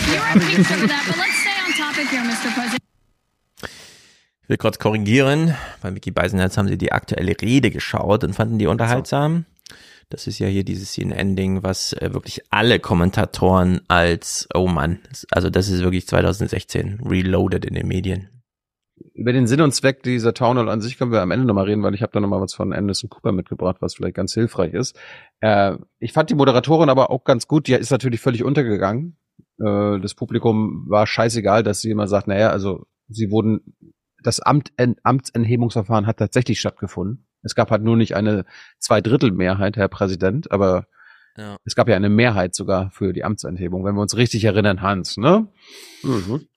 You 0.08 0.20
were 0.20 0.32
impeached 0.34 0.72
over 0.72 0.88
that. 0.88 1.03
But 1.08 1.18
let's 1.18 1.38
stay 1.40 1.58
on 1.66 1.72
topic 1.74 2.08
here, 2.10 2.24
Mr. 2.24 2.53
President. 2.53 2.82
Ich 4.44 4.50
will 4.50 4.58
kurz 4.58 4.80
korrigieren. 4.80 5.56
Bei 5.82 5.92
Mickey 5.92 6.11
Beisenherz 6.11 6.58
haben 6.58 6.68
sie 6.68 6.78
die 6.78 6.92
aktuelle 6.92 7.34
Rede 7.42 7.72
geschaut 7.72 8.24
und 8.24 8.34
fanden 8.34 8.60
die 8.60 8.68
unterhaltsam. 8.68 9.45
Das 10.10 10.28
ist 10.28 10.40
ja 10.40 10.48
hier 10.48 10.66
dieses 10.66 10.92
CNN-Ding, 10.92 11.64
was 11.64 11.94
äh, 11.94 12.14
wirklich 12.14 12.42
alle 12.50 12.80
Kommentatoren 12.80 13.80
als, 13.88 14.50
oh 14.53 14.68
Mann, 14.68 15.00
also 15.32 15.50
das 15.50 15.70
ist 15.70 15.82
wirklich 15.84 16.06
2016 16.06 17.00
reloaded 17.06 17.64
in 17.64 17.76
den 17.76 17.88
Medien. 17.88 18.41
Über 19.22 19.33
den 19.33 19.45
Sinn 19.45 19.61
und 19.61 19.72
Zweck 19.72 20.01
dieser 20.01 20.33
Town 20.33 20.58
Hall 20.58 20.67
an 20.67 20.82
sich 20.82 20.98
können 20.98 21.11
wir 21.11 21.22
am 21.22 21.30
Ende 21.30 21.45
nochmal 21.45 21.66
reden, 21.66 21.83
weil 21.83 21.93
ich 21.93 22.01
habe 22.01 22.11
da 22.11 22.19
nochmal 22.19 22.41
was 22.41 22.56
von 22.56 22.74
Anderson 22.74 23.08
Cooper 23.08 23.32
mitgebracht, 23.32 23.77
was 23.80 23.93
vielleicht 23.93 24.16
ganz 24.16 24.33
hilfreich 24.33 24.74
ist. 24.74 24.98
Äh, 25.41 25.77
ich 26.00 26.11
fand 26.11 26.32
die 26.32 26.35
Moderatorin 26.35 26.90
aber 26.90 27.11
auch 27.11 27.24
ganz 27.24 27.48
gut. 27.48 27.67
Die 27.67 27.74
ist 27.74 27.91
natürlich 27.91 28.19
völlig 28.19 28.43
untergegangen. 28.43 29.17
Äh, 29.59 30.00
das 30.00 30.16
Publikum 30.16 30.85
war 30.88 31.06
scheißegal, 31.06 31.61
dass 31.61 31.82
sie 31.82 31.91
immer 31.91 32.08
sagt, 32.08 32.27
naja, 32.27 32.50
also 32.50 32.88
sie 33.09 33.30
wurden, 33.30 33.75
das 34.24 34.40
Amt, 34.40 34.72
Amtsenthebungsverfahren 35.03 36.08
hat 36.08 36.17
tatsächlich 36.17 36.59
stattgefunden. 36.59 37.27
Es 37.43 37.53
gab 37.53 37.69
halt 37.69 37.83
nur 37.83 37.98
nicht 37.98 38.16
eine 38.16 38.45
Zweidrittelmehrheit, 38.80 39.77
Herr 39.77 39.88
Präsident, 39.88 40.51
aber 40.51 40.88
Ja. 41.38 41.58
es 41.64 41.75
gab 41.75 41.90
ja 41.90 41.95
eine 41.95 42.09
Mehrheit 42.09 42.56
sogar 42.56 42.90
für 42.90 43.14
die 43.14 43.24
Amtsenthebung, 43.24 43.85
wenn 43.85 43.93
wir 43.93 44.01
uns 44.01 44.17
richtig 44.17 44.43
erinnern, 44.45 44.82
Hans, 44.82 45.17
ne? 45.17 45.48
Mhm. 46.01 46.48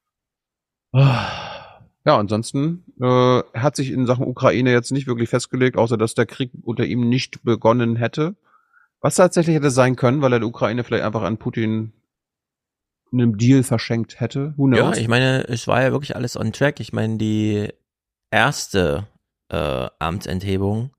Ja, 2.06 2.18
ansonsten 2.18 2.84
äh, 3.00 3.42
hat 3.54 3.76
sich 3.76 3.90
in 3.90 4.06
Sachen 4.06 4.26
Ukraine 4.26 4.72
jetzt 4.72 4.92
nicht 4.92 5.06
wirklich 5.06 5.30
festgelegt, 5.30 5.76
außer 5.78 5.96
dass 5.96 6.14
der 6.14 6.26
Krieg 6.26 6.50
unter 6.62 6.84
ihm 6.84 7.08
nicht 7.08 7.42
begonnen 7.44 7.96
hätte. 7.96 8.36
Was 9.00 9.14
tatsächlich 9.16 9.56
hätte 9.56 9.70
sein 9.70 9.96
können, 9.96 10.20
weil 10.22 10.32
er 10.32 10.40
der 10.40 10.48
Ukraine 10.48 10.84
vielleicht 10.84 11.04
einfach 11.04 11.22
an 11.22 11.38
Putin 11.38 11.92
einen 13.12 13.38
Deal 13.38 13.62
verschenkt 13.62 14.20
hätte. 14.20 14.54
Who 14.56 14.68
Ja, 14.70 14.82
knows? 14.82 14.98
ich 14.98 15.08
meine, 15.08 15.46
es 15.48 15.66
war 15.66 15.82
ja 15.82 15.92
wirklich 15.92 16.16
alles 16.16 16.36
on 16.36 16.52
track. 16.52 16.80
Ich 16.80 16.92
meine, 16.92 17.16
die 17.16 17.68
erste 18.30 19.06
äh, 19.48 19.88
Amtsenthebung 19.98 20.90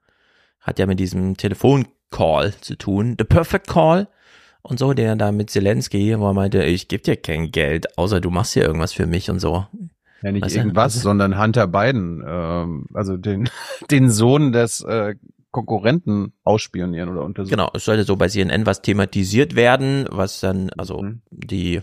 hat 0.60 0.80
ja 0.80 0.86
mit 0.88 1.00
diesem 1.00 1.38
Telefoncall 1.38 2.54
zu 2.62 2.76
tun, 2.78 3.16
the 3.20 3.26
perfect 3.26 3.68
call 3.68 4.08
und 4.62 4.80
so, 4.80 4.94
der 4.94 5.16
da 5.16 5.32
mit 5.32 5.50
Zelensky, 5.50 6.18
wo 6.18 6.28
er 6.28 6.34
meinte, 6.34 6.64
ich 6.64 6.88
gebe 6.88 7.04
dir 7.04 7.18
kein 7.18 7.52
Geld, 7.52 7.98
außer 7.98 8.22
du 8.22 8.32
machst 8.32 8.54
hier 8.54 8.64
irgendwas 8.64 8.94
für 8.94 9.06
mich 9.06 9.30
und 9.30 9.40
so. 9.40 9.68
Ja, 10.22 10.32
nicht 10.32 10.50
du? 10.50 10.58
irgendwas, 10.58 11.02
sondern 11.02 11.40
Hunter 11.40 11.68
Biden, 11.68 12.24
ähm, 12.28 12.88
also 12.94 13.18
den, 13.18 13.50
den 13.92 14.10
Sohn 14.10 14.52
des 14.52 14.82
äh, 14.82 15.16
Konkurrenten 15.52 16.34
ausspionieren 16.44 17.10
oder 17.10 17.24
untersuchen. 17.24 17.52
Genau, 17.52 17.72
es 17.74 17.86
sollte 17.86 18.04
so 18.04 18.18
bei 18.18 18.28
CNN 18.28 18.66
was 18.66 18.82
thematisiert 18.82 19.56
werden, 19.56 20.06
was 20.10 20.42
dann, 20.42 20.70
also 20.72 21.04
die 21.30 21.82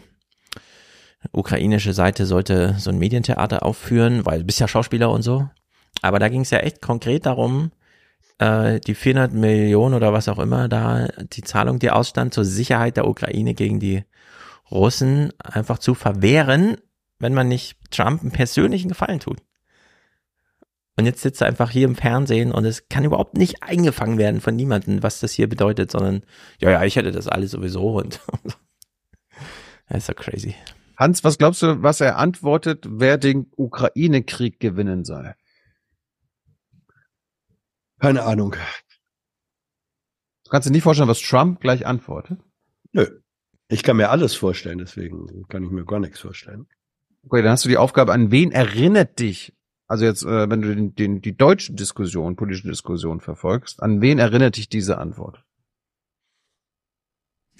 ukrainische 1.30 1.92
Seite 1.92 2.26
sollte 2.26 2.74
so 2.78 2.90
ein 2.90 2.98
Medientheater 2.98 3.64
aufführen, 3.64 4.26
weil 4.26 4.40
du 4.40 4.44
bist 4.44 4.60
ja 4.60 4.68
Schauspieler 4.68 5.10
und 5.10 5.22
so. 5.22 5.48
Aber 6.02 6.18
da 6.18 6.28
ging 6.28 6.40
es 6.40 6.50
ja 6.50 6.58
echt 6.58 6.82
konkret 6.82 7.26
darum, 7.26 7.70
äh, 8.38 8.80
die 8.80 8.94
400 8.94 9.32
Millionen 9.32 9.94
oder 9.94 10.12
was 10.12 10.28
auch 10.28 10.38
immer 10.38 10.68
da, 10.68 11.08
die 11.32 11.42
Zahlung, 11.42 11.78
die 11.78 11.90
ausstand 11.90 12.34
zur 12.34 12.44
Sicherheit 12.44 12.96
der 12.96 13.06
Ukraine 13.06 13.54
gegen 13.54 13.78
die 13.78 14.04
Russen 14.70 15.32
einfach 15.38 15.78
zu 15.78 15.94
verwehren, 15.94 16.76
wenn 17.22 17.34
man 17.34 17.48
nicht 17.48 17.78
Trump 17.90 18.20
einen 18.20 18.32
persönlichen 18.32 18.88
Gefallen 18.88 19.20
tut. 19.20 19.38
Und 20.96 21.06
jetzt 21.06 21.22
sitzt 21.22 21.40
er 21.40 21.46
einfach 21.46 21.70
hier 21.70 21.86
im 21.86 21.94
Fernsehen 21.94 22.52
und 22.52 22.66
es 22.66 22.88
kann 22.88 23.04
überhaupt 23.04 23.38
nicht 23.38 23.62
eingefangen 23.62 24.18
werden 24.18 24.42
von 24.42 24.54
niemandem, 24.54 25.02
was 25.02 25.20
das 25.20 25.32
hier 25.32 25.48
bedeutet, 25.48 25.90
sondern, 25.90 26.24
ja, 26.60 26.70
ja, 26.70 26.84
ich 26.84 26.96
hätte 26.96 27.12
das 27.12 27.28
alles 27.28 27.52
sowieso 27.52 27.98
und 27.98 28.20
das 29.88 29.98
ist 29.98 30.06
so 30.06 30.12
crazy. 30.14 30.54
Hans, 30.98 31.24
was 31.24 31.38
glaubst 31.38 31.62
du, 31.62 31.82
was 31.82 32.00
er 32.00 32.18
antwortet, 32.18 32.84
wer 32.88 33.16
den 33.16 33.50
Ukraine-Krieg 33.56 34.60
gewinnen 34.60 35.04
soll? 35.04 35.34
Keine 37.98 38.24
Ahnung. 38.24 38.56
Du 40.44 40.50
kannst 40.50 40.68
dir 40.68 40.72
nicht 40.72 40.82
vorstellen, 40.82 41.08
was 41.08 41.20
Trump 41.20 41.60
gleich 41.60 41.86
antwortet? 41.86 42.40
Nö. 42.92 43.06
Ich 43.68 43.82
kann 43.82 43.96
mir 43.96 44.10
alles 44.10 44.34
vorstellen, 44.34 44.78
deswegen 44.78 45.46
kann 45.48 45.64
ich 45.64 45.70
mir 45.70 45.86
gar 45.86 46.00
nichts 46.00 46.20
vorstellen. 46.20 46.66
Okay, 47.28 47.42
dann 47.42 47.52
hast 47.52 47.64
du 47.64 47.68
die 47.68 47.76
Aufgabe, 47.76 48.12
an 48.12 48.30
wen 48.30 48.50
erinnert 48.50 49.18
dich, 49.20 49.52
also 49.86 50.04
jetzt, 50.04 50.24
äh, 50.24 50.50
wenn 50.50 50.62
du 50.62 50.74
den, 50.74 50.94
den, 50.94 51.20
die 51.20 51.36
deutsche 51.36 51.72
Diskussion, 51.72 52.36
politische 52.36 52.68
Diskussion 52.68 53.20
verfolgst, 53.20 53.82
an 53.82 54.00
wen 54.00 54.18
erinnert 54.18 54.56
dich 54.56 54.68
diese 54.68 54.98
Antwort? 54.98 55.44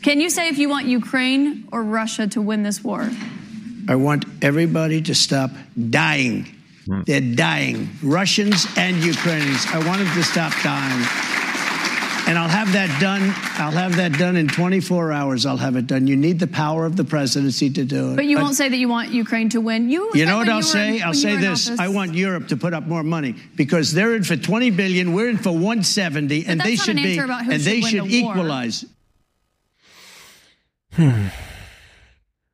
Can 0.03 0.21
you 0.21 0.29
say 0.29 0.49
if 0.51 0.59
you 0.59 0.69
want 0.69 0.87
Ukraine 0.89 1.65
or 1.71 1.83
Russia 1.83 2.27
to 2.27 2.41
win 2.43 2.65
this 2.65 2.83
war? 2.83 3.09
I 3.89 3.95
want 3.95 4.27
everybody 4.41 5.01
to 5.03 5.15
stop 5.15 5.51
dying. 5.77 6.47
They're 7.07 7.21
dying. 7.21 7.89
Russians 8.03 8.67
and 8.77 9.05
Ukrainians. 9.05 9.67
I 9.73 9.79
want 9.87 9.99
them 9.99 10.13
to 10.15 10.23
stop 10.23 10.53
dying. 10.63 11.32
And 12.29 12.39
I'll 12.39 12.49
have 12.49 12.73
that 12.73 12.89
done. 13.01 13.23
I'll 13.59 13.73
have 13.73 13.97
that 13.97 14.13
done 14.13 14.37
in 14.37 14.47
24 14.49 15.13
hours. 15.13 15.45
I'll 15.45 15.57
have 15.57 15.75
it 15.77 15.87
done. 15.89 16.07
You 16.07 16.17
need 16.17 16.39
the 16.39 16.47
power 16.47 16.87
of 16.87 16.97
the 16.97 17.05
presidency 17.05 17.69
to 17.71 17.85
do 17.85 18.13
it. 18.13 18.17
But 18.17 18.27
you 18.27 18.39
won't 18.39 18.55
say 18.55 18.69
that 18.69 18.77
you 18.79 18.89
want 18.89 19.11
Ukraine 19.11 19.49
to 19.51 19.61
win. 19.61 19.91
You, 19.91 20.09
You 20.15 20.25
know 20.25 20.37
what 20.39 20.49
I'll 20.49 20.59
you 20.59 20.63
say? 20.63 20.97
in- 20.99 21.03
I'll 21.03 21.15
say 21.15 21.37
this. 21.37 21.69
I 21.79 21.89
want 21.89 22.15
Europe 22.15 22.47
to 22.49 22.57
put 22.57 22.73
up 22.75 22.87
more 22.87 23.03
money 23.03 23.35
because 23.57 23.93
they're 23.93 24.15
in 24.15 24.23
for 24.23 24.37
20 24.37 24.71
billion. 24.71 25.13
We're 25.15 25.29
in 25.31 25.37
for 25.39 25.51
170, 25.53 26.47
and 26.47 26.61
they 26.61 26.77
should 26.77 26.97
an 26.97 27.03
be 27.03 27.11
answer 27.11 27.25
about 27.25 27.45
who 27.45 27.53
and 27.53 27.61
they 27.63 27.81
should 27.81 28.03
win 28.03 28.11
should 28.11 28.11
the 28.11 28.23
war. 28.23 28.35
equalize. 28.37 28.87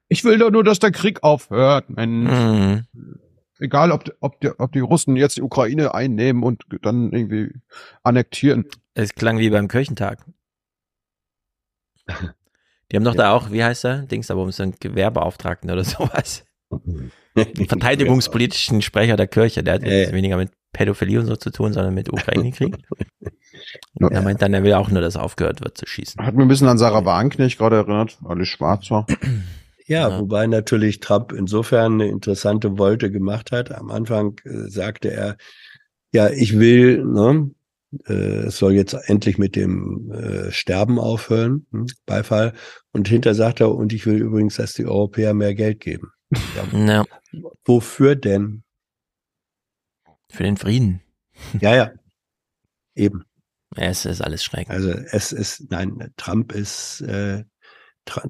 Ich 0.09 0.25
will 0.25 0.39
doch 0.39 0.51
nur, 0.51 0.65
dass 0.65 0.79
der 0.79 0.93
Krieg 0.93 1.23
aufhört, 1.23 1.91
Mensch. 1.91 2.31
Mhm. 2.31 2.85
Egal, 3.61 3.91
ob, 3.91 4.05
ob, 4.21 4.41
die, 4.41 4.51
ob 4.59 4.73
die 4.73 4.79
Russen 4.79 5.17
jetzt 5.17 5.37
die 5.37 5.43
Ukraine 5.43 5.93
einnehmen 5.95 6.43
und 6.45 6.63
dann 6.83 7.11
irgendwie 7.13 7.51
annektieren. 8.05 8.65
Es 8.99 9.15
klang 9.15 9.39
wie 9.39 9.49
beim 9.49 9.69
Kirchentag. 9.69 10.19
Die 12.91 12.97
haben 12.97 13.05
doch 13.05 13.15
da 13.15 13.33
auch, 13.33 13.53
wie 13.53 13.63
heißt 13.63 13.85
er? 13.85 14.03
Dings, 14.03 14.29
aber 14.29 14.43
um 14.43 14.51
so 14.51 14.65
einen 14.65 14.75
Gewerbeauftragten 14.81 15.71
oder 15.71 15.85
sowas. 15.85 16.45
Verteidigungspolitischen 17.69 18.83
Sprecher 18.83 19.17
der 19.17 19.29
Kirche, 19.29 19.63
der 19.63 19.75
hat 19.75 19.83
jetzt 19.85 20.13
weniger 20.13 20.37
mit 20.37 20.51
Pädophilie 20.73 21.21
und 21.21 21.27
so 21.27 21.37
zu 21.37 21.51
tun, 21.51 21.73
sondern 21.73 21.95
mit 21.95 22.13
Ukraine-Krieg. 22.13 22.77
Er 23.99 24.23
meint 24.23 24.41
dann, 24.41 24.55
er 24.55 24.63
will 24.63 24.75
auch 24.75 24.89
nur, 24.89 25.01
dass 25.01 25.17
aufgehört 25.17 25.61
wird 25.65 25.77
zu 25.77 25.85
schießen. 25.85 26.25
Hat 26.25 26.35
mir 26.35 26.43
ein 26.43 26.49
bisschen 26.49 26.69
an 26.69 26.79
Sarah 26.79 27.05
Wagenknecht 27.05 27.59
gerade 27.59 27.77
erinnert, 27.77 28.17
alles 28.25 28.47
schwarzer. 28.47 29.05
Ja, 29.87 30.21
wobei 30.21 30.47
natürlich 30.47 31.01
Trump 31.01 31.33
insofern 31.33 31.95
eine 31.95 32.07
interessante 32.07 32.79
Wolte 32.79 33.11
gemacht 33.11 33.51
hat. 33.51 33.73
Am 33.73 33.91
Anfang 33.91 34.39
äh, 34.45 34.69
sagte 34.69 35.11
er, 35.11 35.37
ja, 36.13 36.29
ich 36.31 36.59
will, 36.59 37.05
ne, 37.05 37.51
äh, 37.51 37.58
es 38.05 38.59
soll 38.59 38.73
jetzt 38.75 38.93
endlich 38.93 39.39
mit 39.39 39.57
dem 39.57 40.11
äh, 40.13 40.53
Sterben 40.53 40.99
aufhören, 40.99 41.67
hm, 41.73 41.87
Beifall. 42.07 42.53
Und 42.93 43.09
hinter 43.09 43.35
sagt 43.35 43.61
er, 43.61 43.75
und 43.75 43.93
ich 43.93 44.05
will 44.07 44.21
übrigens, 44.21 44.57
dass 44.57 44.75
die 44.75 44.87
Europäer 44.87 45.35
mehr 45.35 45.55
Geld 45.55 45.81
geben. 45.81 46.13
Ja. 46.73 47.05
Wofür 47.65 48.15
denn? 48.15 48.63
Für 50.31 50.43
den 50.43 50.57
Frieden. 50.57 51.01
Ja, 51.61 51.75
ja. 51.77 51.93
Eben. 52.97 53.25
Es 53.77 54.05
ist 54.05 54.21
alles 54.21 54.43
schrecklich. 54.43 54.71
Also 54.71 54.91
es 54.91 55.31
ist, 55.31 55.71
nein, 55.71 56.13
Trump 56.17 56.53
ist, 56.53 57.01
äh, 57.03 57.45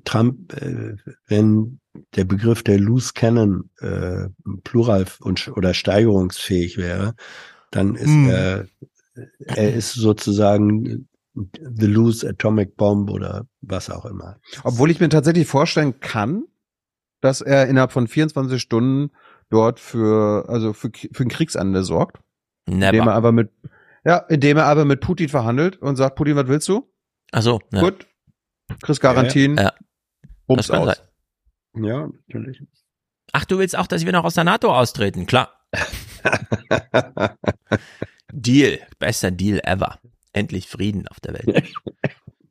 Trump, 0.04 0.52
äh, 0.60 0.96
wenn 1.26 1.80
der 2.16 2.24
Begriff 2.24 2.62
der 2.62 2.78
Loose 2.78 3.12
Cannon 3.14 3.70
äh, 3.80 4.26
plural 4.64 5.06
und, 5.20 5.48
oder 5.48 5.72
steigerungsfähig 5.72 6.76
wäre, 6.76 7.14
dann 7.70 7.94
ist 7.94 8.08
Hm. 8.08 8.28
er, 8.28 8.66
er 9.38 9.74
ist 9.74 9.94
sozusagen 9.94 11.08
the 11.34 11.86
loose 11.86 12.28
atomic 12.28 12.76
bomb 12.76 13.10
oder 13.10 13.46
was 13.60 13.90
auch 13.90 14.04
immer. 14.04 14.38
Obwohl 14.64 14.90
ich 14.90 15.00
mir 15.00 15.08
tatsächlich 15.08 15.46
vorstellen 15.46 16.00
kann, 16.00 16.44
dass 17.20 17.40
er 17.40 17.66
innerhalb 17.66 17.92
von 17.92 18.08
24 18.08 18.60
Stunden 18.60 19.10
dort 19.50 19.80
für, 19.80 20.48
also 20.48 20.72
für, 20.72 20.90
für 21.12 21.22
ein 21.22 21.28
Kriegsende 21.28 21.82
sorgt. 21.84 22.18
Never. 22.66 22.88
Indem 22.88 23.08
er 23.08 23.14
aber 23.14 23.32
mit, 23.32 23.50
ja, 24.04 24.18
indem 24.18 24.56
er 24.58 24.66
aber 24.66 24.84
mit 24.84 25.00
Putin 25.00 25.28
verhandelt 25.28 25.76
und 25.80 25.96
sagt, 25.96 26.16
Putin, 26.16 26.36
was 26.36 26.48
willst 26.48 26.68
du? 26.68 26.90
Ach 27.32 27.42
so, 27.42 27.60
ja. 27.72 27.80
Gut. 27.80 28.06
Kriegst 28.82 29.00
Garantien. 29.00 29.56
Ja. 29.56 29.72
Das 30.46 30.68
kann 30.68 30.88
aus. 30.88 30.96
sein. 31.74 31.84
Ja, 31.84 32.08
natürlich. 32.26 32.62
Ach, 33.32 33.44
du 33.44 33.58
willst 33.58 33.76
auch, 33.76 33.86
dass 33.86 34.04
wir 34.04 34.12
noch 34.12 34.24
aus 34.24 34.34
der 34.34 34.44
NATO 34.44 34.74
austreten? 34.74 35.26
Klar. 35.26 35.52
Deal. 38.32 38.78
Bester 38.98 39.30
Deal 39.30 39.60
ever. 39.64 39.98
Endlich 40.32 40.68
Frieden 40.68 41.08
auf 41.08 41.20
der 41.20 41.34
Welt. 41.34 41.72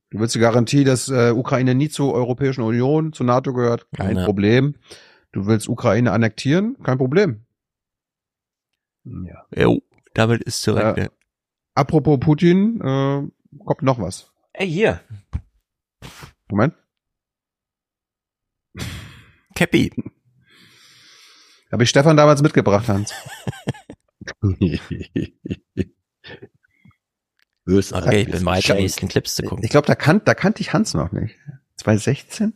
Du 0.10 0.20
willst 0.20 0.36
die 0.36 0.40
Garantie, 0.40 0.86
dass 0.86 1.10
äh, 1.10 1.32
Ukraine 1.32 1.76
nie 1.76 1.90
zur 1.90 2.14
Europäischen 2.14 2.62
Union, 2.62 3.12
zur 3.12 3.26
NATO 3.26 3.52
gehört? 3.52 3.88
Kein 3.94 4.16
Ja. 4.16 4.24
Problem. 4.24 4.76
Du 5.34 5.48
willst 5.48 5.68
Ukraine 5.68 6.14
annektieren? 6.14 6.78
Kein 6.82 6.98
Problem. 6.98 7.46
Ja. 9.04 9.46
Jo, 9.54 9.82
damit 10.14 10.44
ist 10.44 10.62
zurück. 10.62 10.98
Äh, 10.98 11.10
apropos 11.76 12.22
Putin, 12.22 12.80
äh, 12.80 13.28
kommt 13.66 13.82
noch 13.82 14.00
was. 14.00 14.32
Ey, 14.54 14.70
hier. 14.70 15.02
Moment. 16.50 16.74
Cappy. 19.56 19.92
Habe 21.72 21.84
ich 21.84 21.90
Stefan 21.90 22.16
damals 22.16 22.42
mitgebracht, 22.42 22.88
Hans. 22.88 23.14
Okay, 27.70 28.22
ich 28.22 28.32
bin 28.32 28.46
bereit, 28.46 28.66
die 28.66 28.74
nächsten 28.74 29.10
Clips 29.10 29.36
zu 29.36 29.44
gucken. 29.44 29.64
Ich 29.66 29.72
glaube, 29.72 29.88
da, 29.88 29.96
kan 29.96 30.22
da 30.24 30.34
kannte 30.34 30.62
ich 30.62 30.72
Hans 30.72 30.94
noch 30.94 31.12
nicht. 31.12 31.36
2016? 31.76 32.54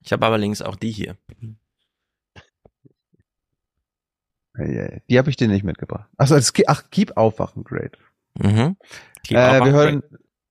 Ich 0.00 0.12
habe 0.12 0.26
aber 0.26 0.36
links 0.36 0.62
auch 0.62 0.74
die 0.74 0.90
hier. 0.90 1.16
Die 4.58 5.18
habe 5.18 5.30
ich 5.30 5.36
dir 5.36 5.48
nicht 5.48 5.64
mitgebracht. 5.64 6.10
Achso, 6.16 6.34
das, 6.34 6.52
ach, 6.66 6.90
Keep 6.90 7.16
Aufwachen, 7.16 7.64
great. 7.64 7.96
Mhm. 8.34 8.76
Keep 9.22 9.36
Äh, 9.36 9.40
Aufwachen, 9.40 9.64
wir, 9.64 9.72
hören, 9.72 10.02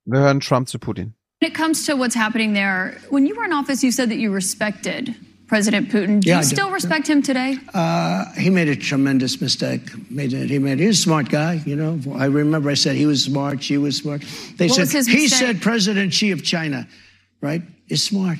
wir 0.06 0.20
hören 0.20 0.40
Trump 0.40 0.70
zu 0.70 0.80
Putin. 0.80 1.14
When 1.42 1.52
it 1.52 1.58
comes 1.58 1.86
to 1.86 1.98
what's 1.98 2.16
happening 2.16 2.54
there, 2.54 2.96
when 3.10 3.26
you 3.26 3.36
were 3.36 3.46
in 3.46 3.54
office, 3.54 3.84
you 3.84 3.92
said 3.92 4.10
that 4.10 4.20
you 4.20 4.32
respected 4.32 5.14
President 5.52 5.90
Putin. 5.90 6.22
Do 6.22 6.30
Yeah, 6.30 6.38
you 6.38 6.44
do. 6.44 6.56
still 6.56 6.72
respect 6.72 7.10
him 7.10 7.22
today? 7.22 7.58
Uh, 7.74 8.24
he 8.40 8.50
made 8.50 8.70
a 8.70 8.76
tremendous 8.76 9.42
mistake. 9.42 9.82
Made 10.10 10.32
it. 10.32 10.50
He 10.50 10.60
made. 10.60 10.80
He 10.80 10.88
was 10.88 10.98
a 11.00 11.02
smart 11.02 11.28
guy. 11.28 11.62
You 11.66 11.76
know. 11.76 12.00
I 12.16 12.28
remember 12.28 12.70
I 12.70 12.76
said 12.76 12.96
he 12.96 13.06
was 13.06 13.26
smart. 13.26 13.62
She 13.62 13.78
was 13.78 13.98
smart. 13.98 14.24
They 14.56 14.68
What 14.70 14.88
said 14.88 15.06
he 15.08 15.28
said 15.28 15.62
President 15.62 16.14
Xi 16.14 16.32
of 16.32 16.42
China, 16.42 16.88
right, 17.42 17.62
is 17.90 18.02
smart. 18.02 18.38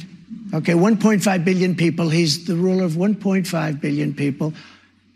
Okay, 0.54 0.72
1.5 0.72 1.44
billion 1.44 1.76
people. 1.76 2.08
He's 2.08 2.46
the 2.46 2.56
ruler 2.56 2.86
of 2.86 2.94
1.5 2.94 3.82
billion 3.82 4.14
people. 4.14 4.54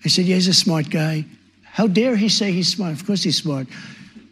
I 0.04 0.10
said, 0.10 0.26
yeah, 0.26 0.36
he's 0.36 0.50
a 0.50 0.54
smart 0.54 0.90
guy. 0.90 1.24
How 1.64 1.88
dare 1.88 2.18
he 2.18 2.28
say 2.28 2.52
he's 2.52 2.68
smart? 2.68 2.92
Of 2.92 3.06
course 3.08 3.24
he's 3.24 3.38
smart. 3.38 3.68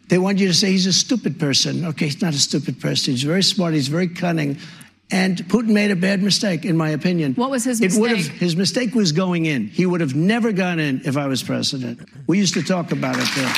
They 0.08 0.18
want 0.18 0.38
you 0.38 0.48
to 0.48 0.54
say 0.54 0.70
he's 0.70 0.86
a 0.86 0.92
stupid 0.92 1.40
person. 1.40 1.86
Okay, 1.86 2.04
he's 2.06 2.20
not 2.20 2.34
a 2.34 2.38
stupid 2.38 2.78
person. 2.78 3.14
He's 3.14 3.22
very 3.22 3.42
smart. 3.42 3.72
He's 3.72 3.88
very 3.88 4.08
cunning. 4.08 4.58
And 5.10 5.36
Putin 5.48 5.72
made 5.74 5.90
a 5.90 5.96
bad 5.96 6.22
mistake, 6.22 6.64
in 6.64 6.76
my 6.76 6.88
opinion. 6.90 7.34
What 7.34 7.50
was 7.50 7.64
his 7.64 7.80
It 7.80 7.92
would 7.92 8.10
have, 8.10 8.18
mistake? 8.18 8.38
his 8.40 8.56
mistake 8.56 8.94
was 8.94 9.12
going 9.12 9.44
in. 9.46 9.68
He 9.68 9.84
would 9.86 10.00
have 10.00 10.14
never 10.16 10.52
gone 10.52 10.78
in 10.80 11.00
if 11.04 11.16
I 11.16 11.26
was 11.28 11.42
president. 11.42 12.00
We 12.26 12.38
used 12.38 12.54
to 12.54 12.62
talk 12.62 12.90
about 12.90 13.16
it 13.18 13.28
there. 13.34 13.52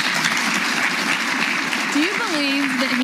Do 1.94 2.00
you 2.00 2.12
believe 2.18 2.81
that 2.81 2.91
he 2.97 3.02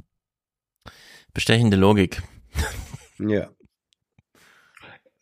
Bestechende 1.34 1.76
Logik. 1.76 2.20
Ja. 3.18 3.48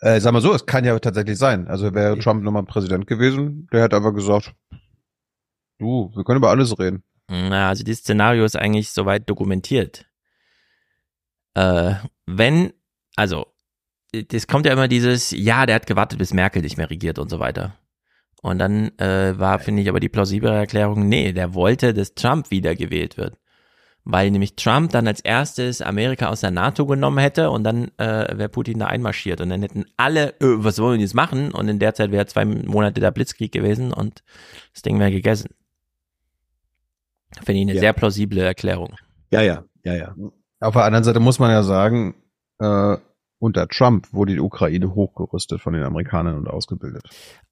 Äh, 0.02 0.18
sag 0.20 0.32
mal 0.32 0.40
so, 0.40 0.54
es 0.54 0.64
kann 0.64 0.84
ja 0.86 0.98
tatsächlich 0.98 1.36
sein. 1.38 1.68
Also 1.68 1.92
wäre 1.94 2.18
Trump 2.18 2.42
nochmal 2.42 2.62
Präsident 2.64 3.06
gewesen, 3.06 3.68
der 3.70 3.82
hätte 3.82 3.96
aber 3.96 4.14
gesagt, 4.14 4.54
du, 5.78 6.10
wir 6.14 6.24
können 6.24 6.38
über 6.38 6.48
alles 6.48 6.78
reden. 6.78 7.02
Na, 7.28 7.68
also 7.68 7.84
dieses 7.84 8.00
Szenario 8.00 8.44
ist 8.46 8.56
eigentlich 8.56 8.90
soweit 8.90 9.28
dokumentiert. 9.28 10.06
Äh, 11.54 11.94
wenn, 12.26 12.72
also, 13.20 13.46
das 14.12 14.46
kommt 14.46 14.64
ja 14.64 14.72
immer 14.72 14.88
dieses, 14.88 15.30
ja, 15.30 15.66
der 15.66 15.74
hat 15.76 15.86
gewartet, 15.86 16.18
bis 16.18 16.32
Merkel 16.32 16.62
nicht 16.62 16.78
mehr 16.78 16.88
regiert 16.88 17.18
und 17.18 17.28
so 17.28 17.38
weiter. 17.38 17.76
Und 18.42 18.58
dann 18.58 18.96
äh, 18.98 19.38
war, 19.38 19.58
finde 19.58 19.82
ich, 19.82 19.88
aber 19.90 20.00
die 20.00 20.08
plausible 20.08 20.50
Erklärung, 20.50 21.06
nee, 21.06 21.32
der 21.34 21.52
wollte, 21.52 21.92
dass 21.92 22.14
Trump 22.14 22.50
wiedergewählt 22.50 23.18
wird. 23.18 23.36
Weil 24.04 24.30
nämlich 24.30 24.56
Trump 24.56 24.92
dann 24.92 25.06
als 25.06 25.20
erstes 25.20 25.82
Amerika 25.82 26.28
aus 26.28 26.40
der 26.40 26.50
NATO 26.50 26.86
genommen 26.86 27.18
hätte 27.18 27.50
und 27.50 27.62
dann 27.64 27.88
äh, 27.98 28.38
wäre 28.38 28.48
Putin 28.48 28.78
da 28.78 28.86
einmarschiert 28.86 29.42
und 29.42 29.50
dann 29.50 29.60
hätten 29.60 29.84
alle, 29.98 30.30
äh, 30.40 30.46
was 30.56 30.78
wollen 30.78 30.94
wir 30.94 31.02
jetzt 31.02 31.14
machen? 31.14 31.52
Und 31.52 31.68
in 31.68 31.78
der 31.78 31.94
Zeit 31.94 32.10
wäre 32.10 32.24
zwei 32.24 32.46
Monate 32.46 33.02
der 33.02 33.10
Blitzkrieg 33.10 33.52
gewesen 33.52 33.92
und 33.92 34.22
das 34.72 34.80
Ding 34.80 34.98
wäre 34.98 35.10
gegessen. 35.10 35.50
Finde 37.44 37.60
ich 37.60 37.62
eine 37.68 37.74
Ja. 37.74 37.80
sehr 37.80 37.92
plausible 37.92 38.40
Erklärung. 38.42 38.96
Ja, 39.30 39.42
ja, 39.42 39.64
ja, 39.84 39.94
ja. 39.94 40.14
Auf 40.60 40.72
der 40.72 40.84
anderen 40.84 41.04
Seite 41.04 41.20
muss 41.20 41.38
man 41.38 41.50
ja 41.50 41.62
sagen, 41.62 42.14
äh, 42.58 42.96
unter 43.40 43.66
Trump 43.66 44.12
wurde 44.12 44.34
die 44.34 44.40
Ukraine 44.40 44.94
hochgerüstet 44.94 45.60
von 45.60 45.72
den 45.72 45.82
Amerikanern 45.82 46.36
und 46.36 46.46
ausgebildet. 46.48 47.02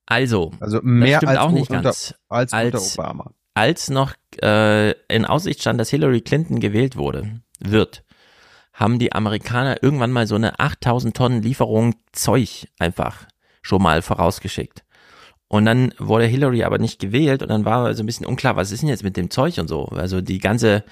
Also, 0.07 0.53
Also 0.61 0.79
mehr 0.83 1.27
als, 1.27 1.39
auch 1.39 1.51
nicht 1.51 1.71
unter, 1.71 1.83
ganz. 1.83 2.15
als, 2.29 2.53
Als- 2.53 2.75
unter 2.97 3.03
Obama. 3.03 3.31
als 3.55 3.91
noch 3.91 4.15
äh, 4.43 4.93
in 5.09 5.25
Aussicht 5.25 5.61
stand, 5.61 5.81
dass 5.81 5.91
Hillary 5.91 6.21
Clinton 6.21 6.61
gewählt 6.61 6.97
wurde, 6.97 7.41
wird, 7.59 8.05
haben 8.73 8.99
die 9.01 9.13
Amerikaner 9.13 9.83
irgendwann 9.83 10.13
mal 10.13 10.27
so 10.29 10.37
eine 10.37 10.61
8000 10.61 11.17
Tonnen 11.17 11.43
Lieferung 11.43 11.97
Zeug 12.13 12.69
einfach 12.79 13.27
schon 13.63 13.83
mal 13.83 14.03
vorausgeschickt. 14.03 14.85
Und 15.51 15.65
dann 15.65 15.95
wurde 15.99 16.27
Hillary 16.27 16.63
aber 16.65 16.79
nicht 16.79 17.01
gewählt 17.01 17.43
und 17.43 17.49
dann 17.49 17.65
war 17.65 17.93
so 17.95 18.03
ein 18.03 18.07
bisschen 18.07 18.27
unklar, 18.27 18.57
was 18.57 18.71
ist 18.71 18.83
denn 18.83 18.89
jetzt 18.91 19.03
mit 19.03 19.17
dem 19.17 19.31
Zeug 19.31 19.59
und 19.59 19.67
so. 19.69 19.87
Also 19.87 20.21
die 20.21 20.39
ganze, 20.39 20.85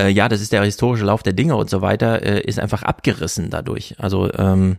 äh, 0.00 0.08
ja, 0.08 0.28
das 0.28 0.40
ist 0.40 0.52
der 0.52 0.62
historische 0.64 1.04
Lauf 1.04 1.22
der 1.22 1.32
Dinge 1.32 1.56
und 1.56 1.70
so 1.70 1.80
weiter, 1.82 2.22
äh, 2.22 2.40
ist 2.42 2.58
einfach 2.58 2.82
abgerissen 2.82 3.50
dadurch. 3.50 3.94
Also 3.98 4.32
ähm, 4.34 4.78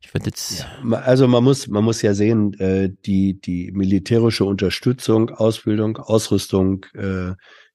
ich 0.00 0.12
würde 0.14 0.26
jetzt, 0.26 0.66
Ma- 0.82 0.98
Also 1.00 1.28
man 1.28 1.44
muss, 1.44 1.68
man 1.68 1.84
muss 1.84 2.02
ja 2.02 2.14
sehen, 2.14 2.54
äh, 2.58 2.90
die, 3.06 3.40
die 3.40 3.70
militärische 3.72 4.44
Unterstützung, 4.44 5.30
Ausbildung, 5.30 5.96
Ausrüstung 5.98 6.86
äh, 6.94 7.32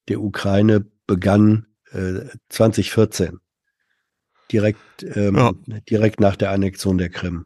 der 0.07 0.21
Ukraine 0.21 0.85
begann 1.07 1.67
äh, 1.91 2.21
2014, 2.49 3.39
direkt, 4.51 5.03
ähm, 5.03 5.35
ja. 5.35 5.51
direkt 5.89 6.19
nach 6.19 6.35
der 6.35 6.51
Annexion 6.51 6.97
der 6.97 7.09
Krim. 7.09 7.45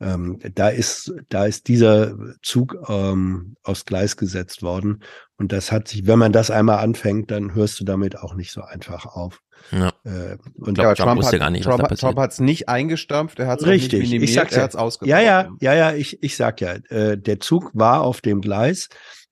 Ähm, 0.00 0.38
da 0.54 0.68
ist, 0.68 1.12
da 1.28 1.44
ist 1.44 1.68
dieser 1.68 2.16
Zug 2.42 2.76
ähm, 2.88 3.56
aufs 3.62 3.84
Gleis 3.84 4.16
gesetzt 4.16 4.62
worden. 4.62 5.02
Und 5.36 5.52
das 5.52 5.70
hat 5.70 5.88
sich, 5.88 6.06
wenn 6.06 6.18
man 6.18 6.32
das 6.32 6.50
einmal 6.50 6.78
anfängt, 6.78 7.30
dann 7.30 7.54
hörst 7.54 7.80
du 7.80 7.84
damit 7.84 8.18
auch 8.18 8.34
nicht 8.34 8.50
so 8.52 8.62
einfach 8.62 9.06
auf. 9.06 9.40
Ja. 9.72 9.92
Äh, 10.04 10.38
und 10.54 10.78
ja, 10.78 10.94
Trump, 10.94 11.20
Trump, 11.20 11.24
hat, 11.24 11.38
gar 11.38 11.50
nicht, 11.50 11.64
Trump, 11.64 11.86
Trump 11.96 12.18
hat 12.18 12.32
es 12.32 12.40
nicht 12.40 12.68
eingestampft, 12.68 13.38
er 13.38 13.46
hat 13.46 13.60
es 13.60 13.66
nicht 13.66 13.92
minimiert, 13.92 14.22
ich 14.22 14.34
sag's 14.34 14.56
er 14.56 14.62
hat 14.62 14.70
es 14.70 14.76
ausgebaut. 14.76 15.10
Ja, 15.10 15.20
ja, 15.20 15.50
ja, 15.60 15.74
ja, 15.74 15.92
ich, 15.92 16.22
ich 16.22 16.36
sag 16.36 16.60
ja, 16.60 16.76
äh, 16.88 17.18
der 17.18 17.40
Zug 17.40 17.70
war 17.74 18.00
auf 18.00 18.22
dem 18.22 18.40
Gleis, 18.40 18.88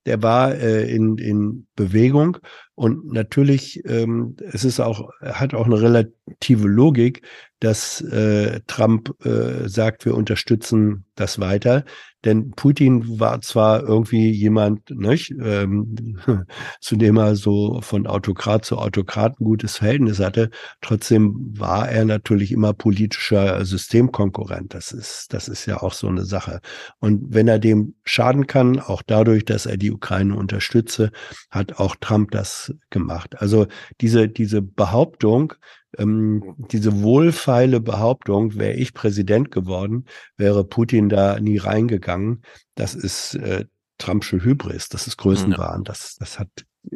der 0.06 0.22
war 0.22 0.54
äh, 0.54 0.90
in, 0.90 1.16
in 1.18 1.66
Bewegung 1.76 2.38
und 2.78 3.12
natürlich, 3.12 3.84
ähm, 3.86 4.36
es 4.52 4.64
ist 4.64 4.78
auch, 4.78 5.10
hat 5.20 5.52
auch 5.52 5.66
eine 5.66 5.80
relative 5.82 6.68
Logik, 6.68 7.22
dass 7.58 8.00
äh, 8.02 8.60
Trump 8.68 9.16
äh, 9.26 9.68
sagt, 9.68 10.04
wir 10.04 10.14
unterstützen 10.14 11.04
das 11.16 11.40
weiter. 11.40 11.84
Denn 12.24 12.50
Putin 12.50 13.20
war 13.20 13.40
zwar 13.42 13.82
irgendwie 13.82 14.30
jemand, 14.30 14.90
nicht, 14.90 15.30
ähm, 15.40 16.18
zu 16.80 16.96
dem 16.96 17.16
er 17.16 17.36
so 17.36 17.80
von 17.80 18.06
Autokrat 18.06 18.64
zu 18.64 18.78
Autokrat 18.78 19.38
ein 19.40 19.44
gutes 19.44 19.76
Verhältnis 19.76 20.18
hatte, 20.18 20.50
trotzdem 20.80 21.34
war 21.56 21.88
er 21.88 22.04
natürlich 22.04 22.50
immer 22.50 22.72
politischer 22.72 23.64
Systemkonkurrent. 23.64 24.74
Das 24.74 24.90
ist, 24.90 25.32
das 25.32 25.48
ist 25.48 25.66
ja 25.66 25.80
auch 25.82 25.92
so 25.92 26.08
eine 26.08 26.24
Sache. 26.24 26.60
Und 26.98 27.32
wenn 27.32 27.46
er 27.46 27.58
dem 27.58 27.94
schaden 28.04 28.46
kann, 28.46 28.80
auch 28.80 29.02
dadurch, 29.06 29.44
dass 29.44 29.66
er 29.66 29.76
die 29.76 29.92
Ukraine 29.92 30.34
unterstütze, 30.34 31.12
hat 31.50 31.78
auch 31.78 31.94
Trump 32.00 32.32
das 32.32 32.74
gemacht. 32.90 33.40
Also 33.40 33.66
diese, 34.00 34.28
diese 34.28 34.60
Behauptung, 34.60 35.54
ähm, 35.96 36.54
diese 36.70 37.02
wohlfeile 37.02 37.80
Behauptung, 37.80 38.56
wäre 38.56 38.74
ich 38.74 38.94
Präsident 38.94 39.50
geworden, 39.50 40.04
wäre 40.36 40.64
Putin 40.64 41.08
da 41.08 41.40
nie 41.40 41.58
reingegangen. 41.58 42.42
Das 42.74 42.94
ist 42.94 43.34
äh, 43.36 43.64
Trumpsche 43.98 44.44
Hybris, 44.44 44.88
das 44.88 45.06
ist 45.06 45.16
Größenwahn. 45.16 45.84
Das, 45.84 46.16
das 46.18 46.38
hat 46.38 46.48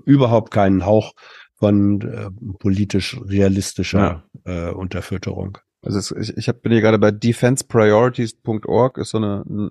überhaupt 0.05 0.53
keinen 0.53 0.85
Hauch 0.85 1.15
von 1.55 2.01
äh, 2.01 2.31
politisch 2.59 3.21
realistischer 3.25 4.25
ja. 4.45 4.69
äh, 4.69 4.73
Unterfütterung. 4.73 5.59
Also 5.83 5.99
es, 5.99 6.11
ich, 6.13 6.37
ich 6.37 6.49
hab, 6.49 6.63
bin 6.63 6.73
hier 6.73 6.81
gerade 6.81 6.99
bei 6.99 7.11
defensepriorities.org, 7.11 8.99
ist 8.99 9.11
so 9.11 9.19
eine, 9.19 9.45
eine 9.49 9.71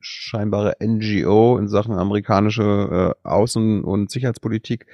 scheinbare 0.00 0.76
NGO 0.82 1.58
in 1.58 1.68
Sachen 1.68 1.94
amerikanische 1.94 3.14
äh, 3.24 3.28
Außen- 3.28 3.82
und 3.82 4.10
Sicherheitspolitik 4.10 4.86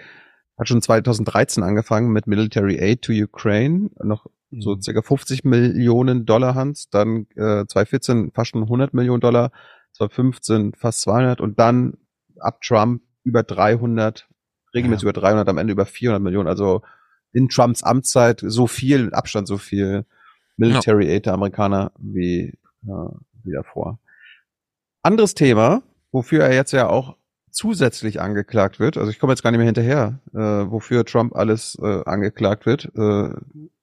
hat 0.58 0.68
schon 0.68 0.82
2013 0.82 1.62
angefangen 1.62 2.12
mit 2.12 2.26
Military 2.26 2.78
Aid 2.80 3.02
to 3.02 3.12
Ukraine, 3.12 3.90
noch 4.02 4.26
so 4.50 4.74
mhm. 4.74 4.82
circa 4.82 5.02
50 5.02 5.44
Millionen 5.44 6.26
Dollar 6.26 6.54
Hans, 6.54 6.88
dann 6.90 7.26
äh, 7.36 7.64
2014 7.66 8.32
fast 8.34 8.50
schon 8.50 8.62
100 8.62 8.94
Millionen 8.94 9.20
Dollar, 9.20 9.52
2015 9.92 10.74
fast 10.74 11.02
200 11.02 11.40
und 11.40 11.58
dann 11.58 11.94
ab 12.40 12.60
Trump 12.62 13.02
über 13.24 13.42
300, 13.42 14.28
regelmäßig 14.74 15.04
ja. 15.04 15.10
über 15.10 15.20
300, 15.20 15.48
am 15.48 15.58
Ende 15.58 15.72
über 15.72 15.86
400 15.86 16.22
Millionen, 16.22 16.48
also 16.48 16.82
in 17.32 17.48
Trumps 17.48 17.82
Amtszeit 17.82 18.42
so 18.42 18.66
viel, 18.66 19.04
mit 19.04 19.14
Abstand 19.14 19.46
so 19.46 19.58
viel 19.58 20.06
Military 20.56 21.06
ja. 21.06 21.14
Aid 21.14 21.26
der 21.26 21.34
Amerikaner 21.34 21.92
wie, 21.98 22.54
äh, 22.84 23.10
wie 23.44 23.52
davor. 23.52 23.98
Anderes 25.02 25.34
Thema, 25.34 25.82
wofür 26.10 26.42
er 26.42 26.54
jetzt 26.54 26.72
ja 26.72 26.88
auch 26.88 27.17
zusätzlich 27.50 28.20
angeklagt 28.20 28.80
wird, 28.80 28.96
also 28.96 29.10
ich 29.10 29.18
komme 29.18 29.32
jetzt 29.32 29.42
gar 29.42 29.50
nicht 29.50 29.58
mehr 29.58 29.66
hinterher, 29.66 30.20
äh, 30.32 30.38
wofür 30.38 31.04
Trump 31.04 31.34
alles 31.34 31.76
äh, 31.80 32.02
angeklagt 32.04 32.66
wird, 32.66 32.90
äh, 32.96 33.30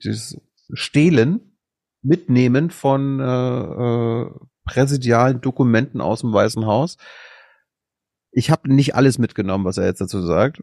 dieses 0.04 0.40
Stehlen, 0.74 1.58
Mitnehmen 2.02 2.70
von 2.70 3.20
äh, 3.20 3.24
äh, 3.24 4.32
präsidialen 4.64 5.42
Dokumenten 5.42 6.02
aus 6.02 6.22
dem 6.22 6.34
Weißen 6.34 6.66
Haus. 6.66 6.98
Ich 8.32 8.52
habe 8.52 8.74
nicht 8.74 8.96
alles 8.96 9.18
mitgenommen, 9.18 9.66
was 9.66 9.78
er 9.78 9.86
jetzt 9.86 10.02
dazu 10.02 10.22
sagt. 10.22 10.62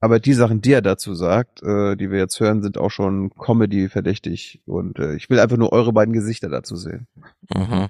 Aber 0.00 0.20
die 0.20 0.32
Sachen, 0.32 0.60
die 0.60 0.72
er 0.72 0.82
dazu 0.82 1.14
sagt, 1.14 1.62
äh, 1.62 1.96
die 1.96 2.10
wir 2.10 2.18
jetzt 2.18 2.38
hören, 2.38 2.62
sind 2.62 2.78
auch 2.78 2.90
schon 2.90 3.30
Comedy 3.30 3.88
verdächtig. 3.88 4.62
Und 4.64 4.98
äh, 4.98 5.14
ich 5.14 5.28
will 5.28 5.40
einfach 5.40 5.56
nur 5.56 5.72
eure 5.72 5.92
beiden 5.92 6.14
Gesichter 6.14 6.48
dazu 6.48 6.76
sehen. 6.76 7.08
Mhm. 7.54 7.88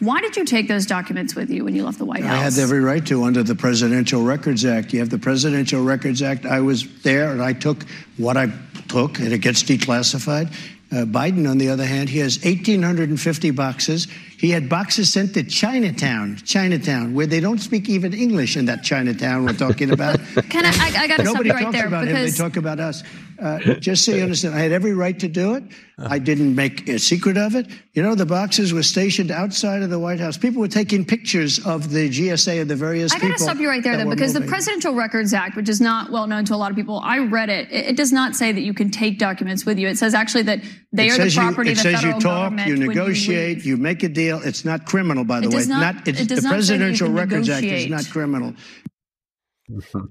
Why 0.00 0.20
did 0.20 0.36
you 0.36 0.44
take 0.44 0.66
those 0.68 0.86
documents 0.86 1.34
with 1.34 1.48
you 1.50 1.64
when 1.64 1.76
you 1.76 1.84
left 1.84 1.98
the 1.98 2.04
White 2.04 2.24
House? 2.24 2.32
I 2.32 2.42
had 2.42 2.58
every 2.58 2.80
right 2.80 3.04
to 3.06 3.22
under 3.22 3.42
the 3.42 3.54
Presidential 3.54 4.22
Records 4.22 4.64
Act. 4.64 4.92
You 4.92 4.98
have 4.98 5.10
the 5.10 5.18
Presidential 5.18 5.82
Records 5.82 6.22
Act. 6.22 6.44
I 6.44 6.60
was 6.60 7.02
there 7.02 7.30
and 7.30 7.40
I 7.40 7.52
took 7.52 7.84
what 8.16 8.36
I 8.36 8.52
took, 8.88 9.20
and 9.20 9.32
it 9.32 9.38
gets 9.38 9.62
declassified. 9.62 10.52
Uh, 10.90 11.06
Biden, 11.06 11.48
on 11.48 11.58
the 11.58 11.70
other 11.70 11.86
hand, 11.86 12.10
he 12.10 12.18
has 12.18 12.38
1,850 12.44 13.50
boxes. 13.52 14.08
He 14.42 14.50
had 14.50 14.68
boxes 14.68 15.12
sent 15.12 15.34
to 15.34 15.44
Chinatown, 15.44 16.34
Chinatown, 16.44 17.14
where 17.14 17.28
they 17.28 17.38
don't 17.38 17.60
speak 17.60 17.88
even 17.88 18.12
English 18.12 18.56
in 18.56 18.64
that 18.64 18.82
Chinatown 18.82 19.44
we're 19.44 19.52
talking 19.52 19.92
about. 19.92 20.18
Can 20.50 20.66
I? 20.66 20.70
I, 20.70 21.02
I 21.04 21.06
got 21.06 21.20
to 21.20 21.26
stop 21.26 21.44
you 21.44 21.52
right 21.52 21.62
talks 21.62 21.76
there 21.76 21.86
about 21.86 22.06
because 22.06 22.18
him, 22.18 22.24
they 22.24 22.50
talk 22.50 22.56
about 22.56 22.80
us. 22.80 23.04
Uh, 23.42 23.58
just 23.74 24.04
so 24.04 24.12
you 24.12 24.22
understand, 24.22 24.54
I 24.54 24.58
had 24.58 24.70
every 24.70 24.94
right 24.94 25.18
to 25.18 25.26
do 25.26 25.54
it. 25.54 25.64
I 25.98 26.18
didn't 26.20 26.54
make 26.54 26.88
a 26.88 26.98
secret 26.98 27.36
of 27.36 27.56
it. 27.56 27.66
You 27.92 28.02
know, 28.02 28.14
the 28.14 28.26
boxes 28.26 28.72
were 28.72 28.84
stationed 28.84 29.30
outside 29.32 29.82
of 29.82 29.90
the 29.90 29.98
White 29.98 30.20
House. 30.20 30.36
People 30.36 30.60
were 30.60 30.68
taking 30.68 31.04
pictures 31.04 31.64
of 31.66 31.90
the 31.90 32.08
GSA 32.08 32.62
of 32.62 32.68
the 32.68 32.76
various 32.76 33.12
I 33.12 33.18
got 33.18 33.36
to 33.36 33.42
stop 33.42 33.58
you 33.58 33.68
right 33.68 33.82
there, 33.82 33.96
though, 33.96 34.08
because 34.08 34.32
the. 34.32 34.42
Presidential 34.42 34.94
Records 34.94 35.32
Act, 35.32 35.56
which 35.56 35.68
is 35.68 35.80
not 35.80 36.12
well 36.12 36.26
known 36.26 36.44
to 36.44 36.54
a 36.54 36.56
lot 36.56 36.70
of 36.70 36.76
people, 36.76 37.00
I 37.02 37.18
read 37.18 37.48
it. 37.48 37.70
It, 37.70 37.86
it 37.90 37.96
does 37.96 38.12
not 38.12 38.36
say 38.36 38.52
that 38.52 38.60
you 38.60 38.74
can 38.74 38.90
take 38.90 39.18
documents 39.18 39.64
with 39.64 39.78
you. 39.78 39.88
It 39.88 39.98
says 39.98 40.14
actually 40.14 40.42
that 40.44 40.60
they 40.92 41.08
it 41.08 41.18
are 41.18 41.24
the 41.24 41.30
you- 41.30 41.40
property 41.40 41.70
it 41.70 41.72
of 41.72 41.76
the 41.78 41.82
says 41.82 41.94
federal 41.96 42.14
you 42.14 42.20
talk, 42.20 42.42
government. 42.44 42.68
you 42.68 42.76
negotiate, 42.76 43.56
leave. 43.58 43.66
you, 43.66 43.76
make 43.76 44.02
a 44.02 44.08
deal. 44.08 44.31
It's 44.40 44.64
not 44.64 44.86
criminal, 44.86 45.24
by 45.24 45.40
the 45.40 45.46
It 45.48 45.54
way. 45.54 45.66
not- 45.66 45.96
it's, 46.06 46.20
it 46.20 46.28
the 46.28 46.36
not 46.42 46.52
Presidential 46.52 47.10
Records 47.10 47.48
Act 47.48 47.62
is 47.64 47.88
not 47.88 48.10
criminal. 48.10 48.54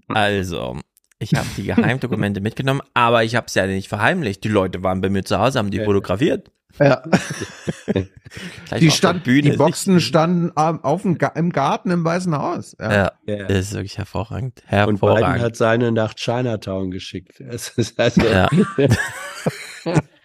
Also, 0.08 0.80
ich 1.20 1.34
habe 1.36 1.48
die 1.58 1.64
Geheimdokumente 1.64 2.42
mitgenommen, 2.42 2.82
aber 2.94 3.24
ich 3.24 3.36
habe 3.36 3.48
es 3.48 3.54
ja 3.56 3.68
nicht 3.68 3.88
verheimlicht. 3.90 4.44
Die 4.44 4.48
Leute 4.50 4.82
waren 4.84 5.02
bei 5.02 5.10
mir 5.10 5.24
zu 5.24 5.40
Hause, 5.40 5.60
haben 5.60 5.72
die 5.72 5.84
fotografiert. 5.84 6.52
Ja. 6.80 7.04
Die, 8.80 8.92
stand, 8.92 9.26
Bühne. 9.26 9.52
die 9.52 9.58
Boxen 9.58 10.00
standen 10.00 10.52
auf 10.56 11.02
dem, 11.02 11.18
im 11.36 11.52
Garten 11.52 11.92
im 11.92 12.06
Weißen 12.06 12.34
Haus. 12.34 12.78
Ja, 12.80 13.12
Ja. 13.28 13.44
das 13.46 13.58
ist 13.60 13.74
wirklich 13.74 13.98
hervorragend. 13.98 14.62
Und 14.62 14.70
Biden 14.70 14.88
Hervorragend. 14.88 15.42
hat 15.44 15.56
seine 15.58 15.92
nach 15.92 16.14
Chinatown 16.16 16.92
geschickt. 16.92 17.40
Es 17.42 17.70
ist 17.78 18.00
also, 18.00 18.22
Ja. 18.22 18.48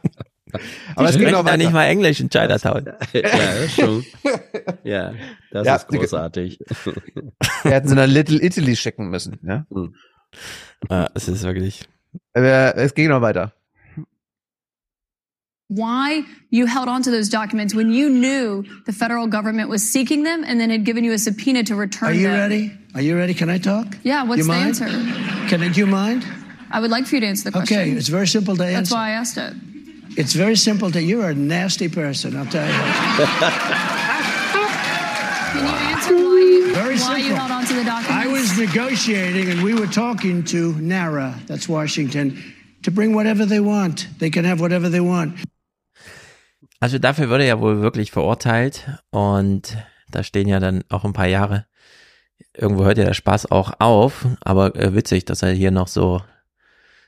Aber 0.97 1.09
es 1.09 1.19
geht 1.19 1.31
noch 1.31 1.45
da 1.45 1.57
nicht 1.57 1.73
mal 1.73 1.85
Englisch 1.87 2.21
in 2.21 2.29
Chinatown. 2.31 2.87
ja, 3.13 3.69
schon. 3.69 4.05
Ja, 4.85 5.15
das 5.51 5.67
Ja, 5.67 5.77
ist 5.77 5.89
großartig. 5.89 6.59
Wir 7.63 7.71
hätten 7.73 7.89
sie 7.89 7.95
nach 7.95 8.07
Little 8.07 8.43
Italy 8.43 8.77
schicken 8.77 9.09
müssen. 9.09 9.39
Ja? 9.43 9.67
Ja, 10.91 11.09
es 11.15 11.29
ist 11.29 11.43
wirklich. 11.45 11.89
Aber 12.35 12.77
es 12.77 12.95
geht 12.95 13.09
noch 13.09 13.21
weiter. 13.23 13.53
Why 15.69 16.25
you 16.51 16.67
held 16.67 16.89
on 16.89 17.03
to 17.03 17.11
those 17.11 17.31
documents 17.31 17.75
when 17.75 17.91
you 17.93 18.11
knew 18.11 18.63
the 18.85 18.93
federal 18.93 19.27
government 19.27 19.71
was 19.71 19.83
seeking 19.83 20.23
them 20.23 20.45
and 20.45 20.61
then 20.61 20.69
had 20.71 20.85
given 20.85 21.03
you 21.03 21.13
a 21.15 21.19
subpoena 21.19 21.63
to 21.65 21.75
return 21.75 22.11
Are 22.11 22.15
you 22.15 22.29
them. 22.29 22.37
ready? 22.39 22.73
Are 22.95 23.01
you 23.01 23.17
ready? 23.17 23.33
Can 23.33 23.49
I 23.49 23.59
talk? 23.59 23.87
Yeah, 24.03 24.25
what's 24.25 24.39
You 24.39 24.45
the 24.45 24.49
mind? 24.53 24.67
answer? 24.69 24.89
Can 25.49 25.63
I, 25.63 25.69
do 25.71 25.81
you 25.81 25.87
mind? 25.87 26.27
I 26.71 26.81
would 26.81 26.91
like 26.91 27.07
for 27.07 27.15
you 27.15 27.21
to 27.23 27.27
answer 27.27 27.45
the 27.45 27.53
question. 27.53 27.79
Okay, 27.79 27.91
it's 27.91 28.09
very 28.09 28.27
simple 28.27 28.55
to 28.55 28.63
That's 28.63 28.77
answer. 28.77 28.95
why 28.95 29.09
I 29.09 29.11
asked 29.13 29.39
it. 29.39 29.55
It's 30.17 30.35
very 30.35 30.57
simple 30.57 30.91
to. 30.93 31.01
You're 31.03 31.31
a 31.31 31.35
nasty 31.35 31.89
person. 31.89 32.37
I'll 32.37 32.47
tell 32.47 32.67
you. 32.67 32.73
Can 35.53 35.65
you 35.65 35.75
answer 35.75 36.15
why 36.15 36.41
you, 36.41 36.75
Very 36.75 36.97
why 36.97 37.17
you 37.17 37.23
simple. 37.25 37.37
held 37.37 37.51
on 37.51 37.65
to 37.67 37.75
the 37.75 37.85
documents? 37.85 38.11
I 38.11 38.27
was 38.27 38.59
negotiating, 38.59 39.51
and 39.51 39.63
we 39.63 39.75
were 39.75 39.87
talking 39.87 40.45
to 40.45 40.75
NARA, 40.81 41.35
that's 41.47 41.69
Washington, 41.69 42.43
to 42.83 42.91
bring 42.91 43.15
whatever 43.15 43.47
they 43.47 43.61
want. 43.61 44.09
They 44.19 44.31
can 44.31 44.45
have 44.45 44.61
whatever 44.61 44.89
they 44.91 45.01
want. 45.01 45.35
Also 46.81 46.99
dafür 46.99 47.29
wurde 47.31 47.45
er 47.45 47.61
wohl 47.61 47.81
wirklich 47.81 48.11
verurteilt 48.11 48.89
und 49.11 49.77
da 50.11 50.23
stehen 50.25 50.49
ja 50.49 50.59
dann 50.59 50.83
auch 50.89 51.05
ein 51.05 51.13
paar 51.13 51.29
Jahre. 51.29 51.67
Irgendwo 52.55 52.85
hört 52.85 52.99
ja 52.99 53.05
der 53.05 53.15
Spaß 53.15 53.51
auch 53.53 53.75
auf, 53.79 54.27
aber 54.41 54.75
äh, 54.75 54.93
witzig, 54.95 55.25
dass 55.25 55.43
er 55.43 55.53
hier 55.53 55.71
noch 55.71 55.87
so 55.89 56.23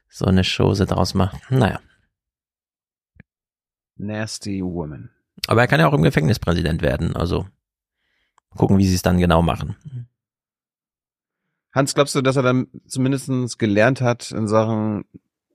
so 0.08 0.26
eine 0.26 0.42
Chose 0.44 0.86
draus 0.86 1.14
macht. 1.14 1.36
Naja, 1.50 1.80
Nasty 3.96 4.62
Woman. 4.62 5.10
aber 5.46 5.62
er 5.62 5.66
kann 5.66 5.80
ja 5.80 5.88
auch 5.88 5.94
im 5.94 6.02
Gefängnis 6.02 6.38
Präsident 6.38 6.82
werden, 6.82 7.16
also 7.16 7.46
gucken, 8.50 8.78
wie 8.78 8.86
sie 8.86 8.94
es 8.94 9.02
dann 9.02 9.18
genau 9.18 9.42
machen. 9.42 9.76
Hans, 11.72 11.94
glaubst 11.94 12.14
du, 12.14 12.22
dass 12.22 12.36
er 12.36 12.42
dann 12.42 12.68
zumindest 12.86 13.58
gelernt 13.58 14.00
hat 14.00 14.30
in 14.30 14.46
Sachen 14.46 15.04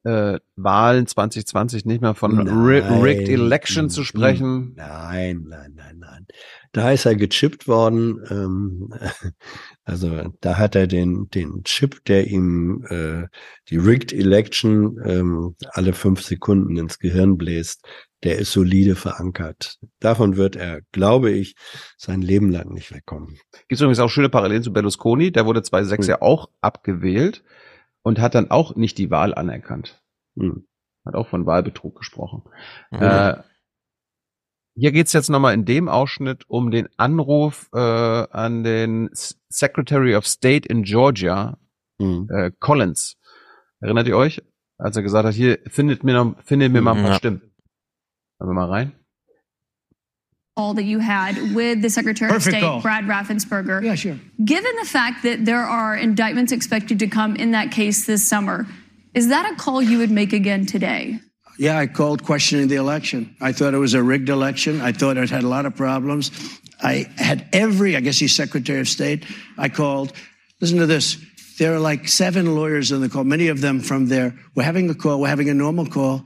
äh, 0.03 0.39
Wahlen 0.55 1.07
2020 1.07 1.85
nicht 1.85 2.01
mehr 2.01 2.15
von 2.15 2.35
Nein. 2.35 3.01
Rigged 3.01 3.29
Election 3.29 3.89
zu 3.89 4.03
sprechen. 4.03 4.73
Nein, 4.75 5.45
nein, 5.47 5.73
nein, 5.75 5.97
nein. 5.99 6.27
Da 6.71 6.91
ist 6.91 7.05
er 7.05 7.15
gechippt 7.15 7.67
worden. 7.67 8.19
Ähm, 8.29 8.93
also 9.83 10.33
da 10.41 10.57
hat 10.57 10.75
er 10.75 10.87
den, 10.87 11.29
den 11.29 11.63
Chip, 11.63 12.03
der 12.05 12.27
ihm 12.27 12.85
äh, 12.89 13.27
die 13.69 13.77
Rigged 13.77 14.13
Election 14.13 14.97
ähm, 15.05 15.55
alle 15.71 15.93
fünf 15.93 16.21
Sekunden 16.21 16.77
ins 16.77 16.99
Gehirn 16.99 17.37
bläst, 17.37 17.85
der 18.23 18.37
ist 18.39 18.51
solide 18.51 18.95
verankert. 18.95 19.79
Davon 19.99 20.35
wird 20.37 20.55
er, 20.55 20.81
glaube 20.91 21.31
ich, 21.31 21.55
sein 21.97 22.21
Leben 22.21 22.51
lang 22.51 22.73
nicht 22.73 22.93
wegkommen. 22.93 23.37
Gibt 23.67 23.79
übrigens 23.81 23.99
auch 23.99 24.09
schöne 24.09 24.29
Parallelen 24.29 24.63
zu 24.63 24.73
Berlusconi. 24.73 25.31
Der 25.31 25.45
wurde 25.45 25.61
2006 25.63 26.05
Hm. 26.07 26.09
ja 26.09 26.21
auch 26.21 26.49
abgewählt 26.61 27.43
und 28.01 28.19
hat 28.19 28.35
dann 28.35 28.51
auch 28.51 28.75
nicht 28.75 28.97
die 28.97 29.09
Wahl 29.11 29.33
anerkannt. 29.33 30.01
Hm. 30.37 30.67
Hat 31.05 31.15
auch 31.15 31.27
von 31.29 31.45
Wahlbetrug 31.45 31.97
gesprochen. 31.97 32.43
Mhm. 32.91 32.99
Äh, 33.01 33.35
hier 34.75 34.91
geht's 34.91 35.13
jetzt 35.13 35.29
nochmal 35.29 35.53
in 35.53 35.65
dem 35.65 35.89
Ausschnitt 35.89 36.43
um 36.49 36.71
den 36.71 36.87
Anruf 36.97 37.69
äh, 37.73 37.79
an 37.79 38.63
den 38.63 39.09
Secretary 39.13 40.15
of 40.15 40.25
State 40.27 40.67
in 40.67 40.83
Georgia, 40.83 41.57
Hm. 42.01 42.27
äh, 42.31 42.51
Collins. 42.59 43.17
Erinnert 43.81 44.07
ihr 44.07 44.17
euch? 44.17 44.41
Als 44.77 44.95
er 44.95 45.03
gesagt 45.03 45.25
hat, 45.27 45.33
hier 45.33 45.59
findet 45.67 46.03
mir, 46.05 46.13
noch, 46.13 46.35
findet 46.43 46.71
mir 46.71 46.81
mal 46.81 46.93
ein 46.95 47.01
paar 47.01 47.11
Ja. 47.11 47.17
Stimmen. 47.17 47.41
Hören 48.39 48.49
wir 48.49 48.53
mal 48.53 48.69
rein. 48.69 48.93
call 50.59 50.73
that 50.73 50.83
you 50.83 50.99
had 50.99 51.55
with 51.55 51.81
the 51.81 51.89
Secretary 51.89 52.29
Perfect 52.29 52.47
of 52.47 52.59
State, 52.59 52.61
call. 52.61 52.81
Brad 52.81 53.05
Raffensperger. 53.05 53.81
Yeah, 53.81 53.95
sure. 53.95 54.19
Given 54.43 54.75
the 54.75 54.85
fact 54.85 55.23
that 55.23 55.45
there 55.45 55.63
are 55.63 55.95
indictments 55.95 56.51
expected 56.51 56.99
to 56.99 57.07
come 57.07 57.37
in 57.37 57.51
that 57.51 57.71
case 57.71 58.05
this 58.05 58.27
summer, 58.27 58.67
is 59.13 59.29
that 59.29 59.49
a 59.49 59.55
call 59.55 59.81
you 59.81 59.97
would 59.99 60.11
make 60.11 60.33
again 60.33 60.65
today? 60.65 61.19
Yeah, 61.57 61.77
I 61.77 61.87
called 61.87 62.23
questioning 62.23 62.67
the 62.67 62.75
election. 62.75 63.35
I 63.39 63.53
thought 63.53 63.73
it 63.73 63.77
was 63.77 63.93
a 63.93 64.03
rigged 64.03 64.27
election. 64.29 64.81
I 64.81 64.91
thought 64.91 65.15
it 65.15 65.29
had 65.29 65.43
a 65.43 65.47
lot 65.47 65.65
of 65.65 65.75
problems. 65.77 66.31
I 66.81 67.07
had 67.15 67.47
every, 67.53 67.95
I 67.95 68.01
guess 68.01 68.17
he's 68.17 68.35
Secretary 68.35 68.81
of 68.81 68.87
State. 68.87 69.25
I 69.57 69.69
called. 69.69 70.11
Listen 70.59 70.79
to 70.79 70.85
this. 70.85 71.17
There 71.57 71.73
are 71.73 71.79
like 71.79 72.07
seven 72.07 72.55
lawyers 72.55 72.91
in 72.91 72.99
the 72.99 73.09
call, 73.09 73.23
many 73.23 73.47
of 73.47 73.61
them 73.61 73.79
from 73.79 74.07
there. 74.07 74.37
We're 74.55 74.63
having 74.63 74.89
a 74.89 74.95
call. 74.95 75.19
We're 75.21 75.27
having 75.27 75.49
a 75.49 75.53
normal 75.53 75.85
call. 75.85 76.25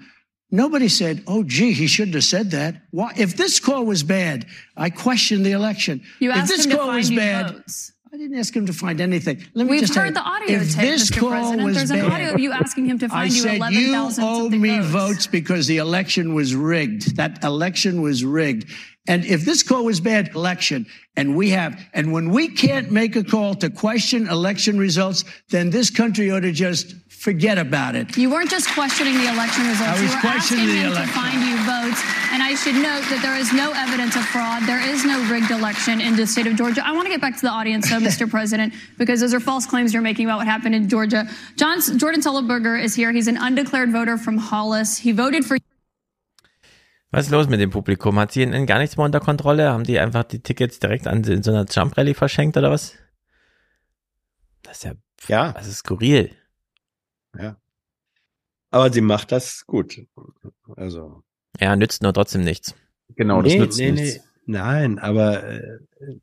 Nobody 0.53 0.87
said, 0.87 1.23
oh, 1.25 1.41
gee, 1.43 1.73
he 1.73 1.87
shouldn't 1.87 2.13
have 2.13 2.23
said 2.23 2.51
that. 2.51 2.75
Why? 2.91 3.11
If 3.17 3.35
this 3.35 3.59
call 3.59 3.87
was 3.87 4.03
bad, 4.03 4.45
I 4.77 4.91
questioned 4.91 5.43
the 5.43 5.51
election. 5.51 6.03
You 6.19 6.29
if 6.29 6.37
asked 6.37 6.49
this 6.49 6.65
him 6.65 6.71
to 6.71 6.77
call 6.77 6.85
find 6.85 6.97
was 6.97 7.09
bad, 7.09 7.51
votes. 7.55 7.91
I 8.13 8.17
didn't 8.17 8.37
ask 8.37 8.55
him 8.55 8.67
to 8.67 8.73
find 8.73 9.01
anything. 9.01 9.43
Let 9.55 9.65
me 9.65 9.71
We've 9.71 9.81
just 9.81 9.95
heard 9.95 10.13
the 10.13 10.21
audio 10.21 10.57
if 10.57 10.75
tape, 10.75 10.81
this 10.81 11.09
Mr. 11.09 11.19
call 11.19 11.29
President. 11.31 11.63
was 11.63 11.75
There's 11.77 11.89
an 11.89 12.01
bad, 12.01 12.11
audio 12.11 12.33
of 12.35 12.39
you 12.39 12.51
asking 12.51 12.85
him 12.85 12.99
to 12.99 13.05
I 13.07 13.09
find 13.09 13.33
you 13.33 13.41
said 13.41 13.55
11,000 13.55 14.23
you 14.23 14.29
owe 14.29 14.49
me 14.49 14.77
votes. 14.77 14.87
votes 14.89 15.27
because 15.27 15.65
the 15.65 15.77
election 15.77 16.35
was 16.35 16.53
rigged. 16.53 17.15
That 17.15 17.43
election 17.43 18.03
was 18.03 18.23
rigged. 18.23 18.69
And 19.07 19.25
if 19.25 19.43
this 19.43 19.63
call 19.63 19.83
was 19.83 19.99
bad, 19.99 20.29
election, 20.33 20.85
and 21.17 21.35
we 21.35 21.49
have, 21.49 21.79
and 21.93 22.13
when 22.13 22.29
we 22.29 22.47
can't 22.47 22.89
make 22.89 23.15
a 23.15 23.23
call 23.23 23.53
to 23.55 23.69
question 23.69 24.29
election 24.29 24.77
results, 24.79 25.25
then 25.49 25.69
this 25.69 25.89
country 25.89 26.31
ought 26.31 26.39
to 26.41 26.53
just 26.53 26.95
forget 27.23 27.57
about 27.57 27.95
it. 27.95 28.17
You 28.17 28.29
weren't 28.29 28.49
just 28.49 28.69
questioning 28.73 29.15
the 29.15 29.31
election 29.31 29.65
results. 29.67 29.99
I 29.99 30.03
you 30.03 30.09
were 30.09 30.19
questioning 30.19 30.65
asking 30.65 30.67
the 30.67 30.87
him 30.87 30.91
election. 30.91 31.07
to 31.07 31.19
find 31.19 31.39
you 31.47 31.55
votes. 31.63 32.01
And 32.31 32.43
I 32.43 32.55
should 32.55 32.75
note 32.75 33.03
that 33.07 33.21
there 33.21 33.37
is 33.37 33.53
no 33.53 33.71
evidence 33.71 34.15
of 34.15 34.25
fraud. 34.25 34.63
There 34.63 34.81
is 34.81 35.05
no 35.05 35.23
rigged 35.31 35.51
election 35.51 36.01
in 36.01 36.15
the 36.15 36.27
state 36.27 36.47
of 36.47 36.55
Georgia. 36.55 36.85
I 36.85 36.91
want 36.91 37.05
to 37.05 37.09
get 37.09 37.21
back 37.21 37.35
to 37.35 37.41
the 37.41 37.49
audience, 37.49 37.89
though, 37.89 37.99
Mr. 38.11 38.29
President, 38.29 38.73
because 38.97 39.21
those 39.21 39.33
are 39.33 39.39
false 39.39 39.65
claims 39.65 39.93
you're 39.93 40.01
making 40.01 40.25
about 40.25 40.37
what 40.37 40.47
happened 40.47 40.75
in 40.75 40.89
Georgia. 40.89 41.25
John, 41.55 41.79
Jordan 41.97 42.21
Sullenberger 42.21 42.81
is 42.81 42.93
here. 42.93 43.11
He's 43.13 43.27
an 43.27 43.37
undeclared 43.37 43.91
voter 43.91 44.17
from 44.17 44.37
Hollis. 44.37 44.97
He 44.97 45.13
voted 45.13 45.45
for 45.45 45.57
Was 47.13 47.25
ist 47.25 47.31
los 47.31 47.47
mit 47.47 47.59
dem 47.59 47.69
Publikum? 47.69 48.17
Hat 48.19 48.31
CNN 48.31 48.65
gar 48.65 48.79
nichts 48.79 48.97
mehr 48.97 49.05
unter 49.05 49.19
Kontrolle? 49.19 49.69
Haben 49.69 49.83
die 49.83 49.99
einfach 49.99 50.23
die 50.23 50.41
Tickets 50.41 50.79
direkt 50.79 51.05
an 51.07 51.23
in 51.23 51.43
so 51.43 51.51
einer 51.51 51.65
Jump 51.69 51.95
Rally 51.95 52.15
verschenkt 52.15 52.57
oder 52.57 52.71
was? 52.71 52.93
Das 54.63 54.77
ist 54.77 54.83
ja, 54.83 54.93
Ja. 55.27 55.51
das 55.53 55.67
ist 55.67 55.77
skurril. 55.79 56.31
Ja. 57.37 57.57
Aber 58.71 58.91
sie 58.91 59.01
macht 59.01 59.31
das 59.31 59.65
gut. 59.67 60.01
Also. 60.75 61.21
Ja, 61.59 61.75
nützt 61.75 62.01
nur 62.01 62.13
trotzdem 62.13 62.43
nichts. 62.43 62.73
Genau, 63.15 63.43
das 63.43 63.53
nützt 63.53 63.77
nichts. 63.79 64.19
Nein, 64.45 64.97
aber 64.97 65.43
äh, 65.43 65.61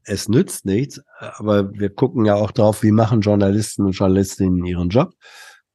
es 0.03 0.29
nützt 0.29 0.65
nichts. 0.67 1.01
Aber 1.19 1.73
wir 1.73 1.91
gucken 1.91 2.25
ja 2.25 2.35
auch 2.35 2.51
drauf, 2.51 2.83
wie 2.83 2.91
machen 2.91 3.21
Journalisten 3.21 3.85
und 3.85 3.93
Journalistinnen 3.93 4.65
ihren 4.67 4.89
Job. 4.89 5.15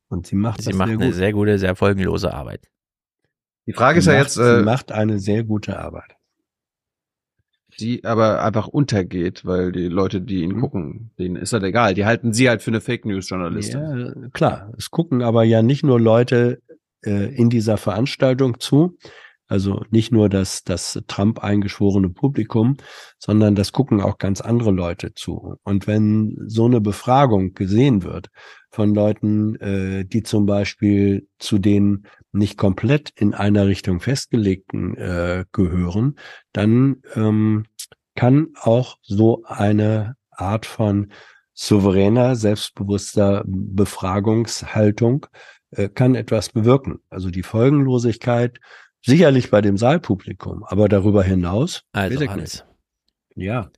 Und 0.10 0.28
sie 0.28 0.36
macht 0.36 0.62
Sie 0.62 0.66
das 0.72 0.76
macht 0.76 0.90
sehr 0.90 0.98
eine 0.98 1.06
gut. 1.08 1.16
sehr 1.16 1.32
gute, 1.34 1.58
sehr 1.58 1.76
folgenlose 1.76 2.34
Arbeit. 2.34 2.68
Die 3.68 3.74
Frage 3.74 4.00
ist 4.00 4.06
Sie 4.06 4.12
ja 4.12 4.18
macht, 4.18 4.26
jetzt, 4.28 4.36
sie 4.36 4.42
äh, 4.42 4.62
macht 4.64 4.92
eine 4.92 5.20
sehr 5.20 5.44
gute 5.44 5.80
Arbeit. 5.80 6.16
die 7.80 8.04
aber 8.06 8.44
einfach 8.44 8.68
untergeht, 8.68 9.46
weil 9.46 9.72
die 9.72 9.88
Leute, 9.88 10.22
die 10.22 10.42
ihn 10.44 10.60
gucken, 10.62 11.12
denen 11.20 11.36
ist 11.36 11.52
das 11.52 11.64
egal. 11.64 11.94
Die 11.94 12.06
halten 12.06 12.32
sie 12.34 12.48
halt 12.48 12.62
für 12.62 12.72
eine 12.72 12.82
Fake 12.82 13.06
News 13.06 13.30
Journalistin. 13.30 13.82
Ja, 14.24 14.30
klar. 14.30 14.72
Es 14.78 14.92
gucken 14.92 15.22
aber 15.22 15.44
ja 15.44 15.62
nicht 15.62 15.84
nur 15.84 16.00
Leute 16.00 16.62
äh, 17.04 17.36
in 17.36 17.50
dieser 17.50 17.78
Veranstaltung 17.78 18.60
zu, 18.60 18.98
also 19.48 19.84
nicht 19.92 20.12
nur 20.12 20.30
das, 20.30 20.64
das 20.64 21.04
Trump 21.08 21.40
eingeschworene 21.44 22.10
Publikum, 22.10 22.78
sondern 23.20 23.56
das 23.56 23.74
gucken 23.74 24.02
auch 24.02 24.18
ganz 24.18 24.42
andere 24.42 24.72
Leute 24.72 25.14
zu. 25.14 25.56
Und 25.64 25.86
wenn 25.86 26.38
so 26.48 26.66
eine 26.66 26.82
Befragung 26.82 27.54
gesehen 27.54 28.04
wird 28.04 28.30
von 28.72 28.96
Leuten, 28.96 29.56
äh, 29.58 30.06
die 30.06 30.24
zum 30.24 30.46
Beispiel 30.46 31.28
zu 31.40 31.60
den 31.60 32.08
nicht 32.36 32.58
komplett 32.58 33.12
in 33.16 33.34
einer 33.34 33.68
Richtung 33.68 34.00
festgelegten 34.00 34.96
äh, 34.98 35.46
gehören, 35.52 36.18
dann 36.54 37.02
ähm, 37.16 37.66
kann 38.16 38.50
auch 38.60 38.98
so 39.02 39.44
eine 39.46 40.16
Art 40.32 40.66
von 40.66 41.12
souveräner, 41.54 42.36
selbstbewusster 42.36 43.44
Befragungshaltung 43.46 45.28
äh, 45.72 45.90
kann 45.90 46.16
etwas 46.16 46.50
bewirken. 46.50 47.00
Also 47.10 47.30
die 47.30 47.44
Folgenlosigkeit 47.44 48.60
sicherlich 49.02 49.52
bei 49.52 49.62
dem 49.62 49.78
Saalpublikum, 49.78 50.64
aber 50.64 50.90
darüber 50.90 51.24
hinaus. 51.24 51.84
Also 51.94 52.28
Hans. 52.28 52.66
Ja. 53.36 53.70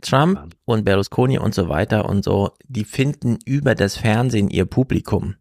Trump 0.00 0.54
und 0.64 0.84
Berlusconi 0.84 1.38
und 1.38 1.54
so 1.54 1.68
weiter 1.68 2.08
und 2.08 2.24
so, 2.24 2.52
die 2.64 2.84
finden 2.84 3.38
über 3.44 3.74
das 3.74 3.96
Fernsehen 3.96 4.48
ihr 4.48 4.64
Publikum. 4.64 5.34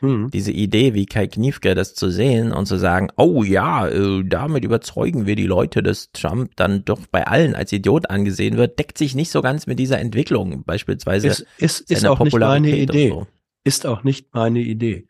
Hm. 0.00 0.30
Diese 0.32 0.50
Idee, 0.50 0.94
wie 0.94 1.06
Kai 1.06 1.26
Kniefke 1.26 1.74
das 1.74 1.94
zu 1.94 2.10
sehen 2.10 2.52
und 2.52 2.66
zu 2.66 2.78
sagen, 2.78 3.08
oh 3.16 3.42
ja, 3.42 3.86
äh, 3.86 4.24
damit 4.24 4.64
überzeugen 4.64 5.26
wir 5.26 5.36
die 5.36 5.46
Leute, 5.46 5.82
dass 5.82 6.10
Trump 6.12 6.56
dann 6.56 6.84
doch 6.84 7.06
bei 7.06 7.26
allen 7.26 7.54
als 7.54 7.72
Idiot 7.72 8.08
angesehen 8.08 8.56
wird, 8.56 8.78
deckt 8.78 8.98
sich 8.98 9.14
nicht 9.14 9.30
so 9.30 9.42
ganz 9.42 9.66
mit 9.66 9.78
dieser 9.78 9.98
Entwicklung, 9.98 10.64
beispielsweise 10.64 11.28
Ist, 11.28 11.46
ist, 11.58 11.90
ist 11.90 12.06
auch 12.06 12.20
nicht 12.20 12.38
meine 12.38 12.76
Idee. 12.76 13.10
so. 13.10 13.26
Ist 13.62 13.86
auch 13.86 14.04
nicht 14.04 14.32
meine 14.32 14.60
Idee. 14.60 15.06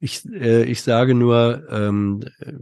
Ich, 0.00 0.24
äh, 0.26 0.64
ich 0.64 0.82
sage 0.82 1.14
nur, 1.14 1.64
ähm, 1.70 2.24
äh, 2.40 2.52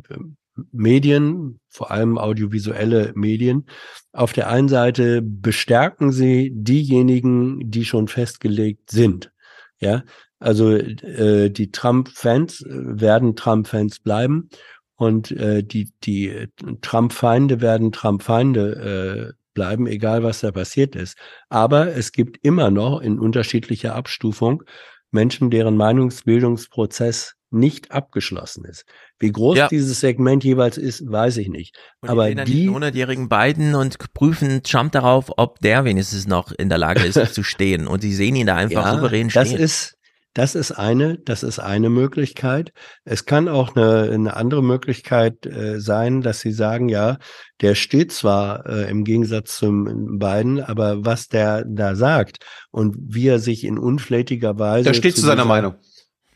Medien, 0.70 1.60
vor 1.68 1.91
allem 1.91 2.18
audiovisuelle 2.18 3.12
Medien, 3.17 3.67
auf 4.12 4.33
der 4.33 4.49
einen 4.49 4.68
Seite 4.68 5.23
bestärken 5.23 6.12
sie 6.12 6.52
diejenigen, 6.55 7.70
die 7.70 7.84
schon 7.84 8.07
festgelegt 8.07 8.91
sind. 8.91 9.33
Ja, 9.81 10.05
also 10.44 10.73
äh, 10.73 11.50
die 11.50 11.70
Trump-Fans 11.70 12.60
äh, 12.60 12.66
werden 13.00 13.34
Trump-Fans 13.34 14.00
bleiben 14.00 14.50
und 14.97 15.31
äh, 15.32 15.62
die 15.62 15.90
die 16.05 16.28
äh, 16.28 16.48
Trump-Feinde 16.82 17.60
werden 17.60 17.92
Trump-Feinde 17.92 19.32
äh, 19.32 19.32
bleiben, 19.55 19.86
egal 19.86 20.23
was 20.23 20.40
da 20.40 20.52
passiert 20.52 20.97
ist. 20.97 21.16
Aber 21.48 21.97
es 21.97 22.12
gibt 22.12 22.44
immer 22.44 22.70
noch 22.70 23.00
in 23.00 23.18
unterschiedlicher 23.18 23.94
Abstufung 23.94 24.62
Menschen, 25.10 25.50
deren 25.50 25.76
Meinungsbildungsprozess 25.76 27.34
nicht 27.50 27.92
abgeschlossen 27.92 28.64
ist. 28.64 28.84
Wie 29.20 29.31
groß 29.31 29.56
Ja. 29.56 29.68
dieses 29.68 30.00
Segment 30.00 30.42
jeweils 30.42 30.76
ist, 30.76 31.08
weiß 31.08 31.36
ich 31.36 31.48
nicht. 31.48 31.76
Und 32.00 32.10
Aber 32.10 32.28
die 32.28 32.44
die, 32.44 32.66
den 32.66 32.74
100-jährigen 32.74 33.28
Biden 33.28 33.76
und 33.76 33.97
prüfen 34.12 34.64
Trump 34.64 34.90
darauf, 34.90 35.31
ob 35.36 35.60
der 35.60 35.84
wenigstens 35.84 36.26
noch 36.26 36.50
in 36.50 36.68
der 36.68 36.78
Lage 36.78 37.05
ist 37.05 37.14
zu 37.34 37.44
stehen. 37.44 37.86
Und 37.86 38.02
sie 38.02 38.12
sehen 38.12 38.34
ihn 38.34 38.48
da 38.48 38.56
einfach 38.56 38.92
souverän 38.92 39.31
stehen. 39.31 39.42
Das 39.44 39.52
ist, 39.52 39.97
das 40.34 40.54
ist 40.56 40.72
eine, 40.72 41.16
das 41.18 41.42
ist 41.42 41.60
eine 41.60 41.90
Möglichkeit. 41.90 42.72
Es 43.04 43.24
kann 43.24 43.48
auch 43.48 43.76
eine, 43.76 44.10
eine 44.12 44.36
andere 44.36 44.62
Möglichkeit 44.62 45.46
äh, 45.46 45.80
sein, 45.80 46.20
dass 46.20 46.40
sie 46.40 46.52
sagen, 46.52 46.88
ja, 46.88 47.18
der 47.60 47.74
steht 47.76 48.12
zwar 48.12 48.66
äh, 48.66 48.90
im 48.90 49.04
Gegensatz 49.04 49.56
zum 49.56 50.18
Biden, 50.18 50.60
aber 50.60 51.04
was 51.04 51.28
der 51.28 51.64
da 51.66 51.94
sagt 51.94 52.38
und 52.72 52.96
wie 52.98 53.28
er 53.28 53.38
sich 53.38 53.64
in 53.64 53.78
unflätiger 53.78 54.58
Weise 54.58 54.84
Der 54.90 54.94
steht 54.94 55.14
zu 55.14 55.22
seiner 55.22 55.36
dieser- 55.42 55.44
Meinung. 55.46 55.74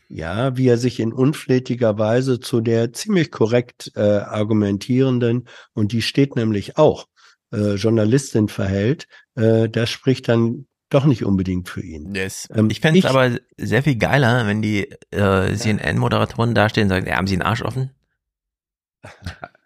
ja, 0.07 0.55
wie 0.57 0.67
er 0.67 0.77
sich 0.77 0.99
in 1.01 1.11
unflätiger 1.13 1.97
Weise 1.99 2.39
zu 2.39 2.61
der 2.61 2.93
ziemlich 2.93 3.31
korrekt 3.31 3.91
äh, 3.95 3.99
argumentierenden, 3.99 5.45
und 5.73 5.91
die 5.91 6.01
steht 6.01 6.35
nämlich 6.37 6.77
auch, 6.77 7.05
äh, 7.51 7.73
Journalistin 7.75 8.47
verhält, 8.47 9.07
äh, 9.35 9.67
das 9.69 9.89
spricht 9.89 10.29
dann 10.29 10.67
doch 10.89 11.05
nicht 11.05 11.23
unbedingt 11.23 11.69
für 11.69 11.81
ihn. 11.81 12.15
Yes. 12.15 12.49
Ähm, 12.53 12.69
ich 12.69 12.79
fände 12.79 12.99
es 12.99 13.05
aber 13.05 13.37
sehr 13.57 13.83
viel 13.83 13.95
geiler, 13.95 14.47
wenn 14.47 14.61
die 14.61 14.89
äh, 15.11 15.53
CNN-Moderatoren 15.55 16.55
dastehen 16.55 16.85
und 16.85 16.89
sagen, 16.89 17.07
ja, 17.07 17.15
haben 17.15 17.27
sie 17.27 17.35
einen 17.35 17.43
Arsch 17.43 17.61
offen? 17.61 17.91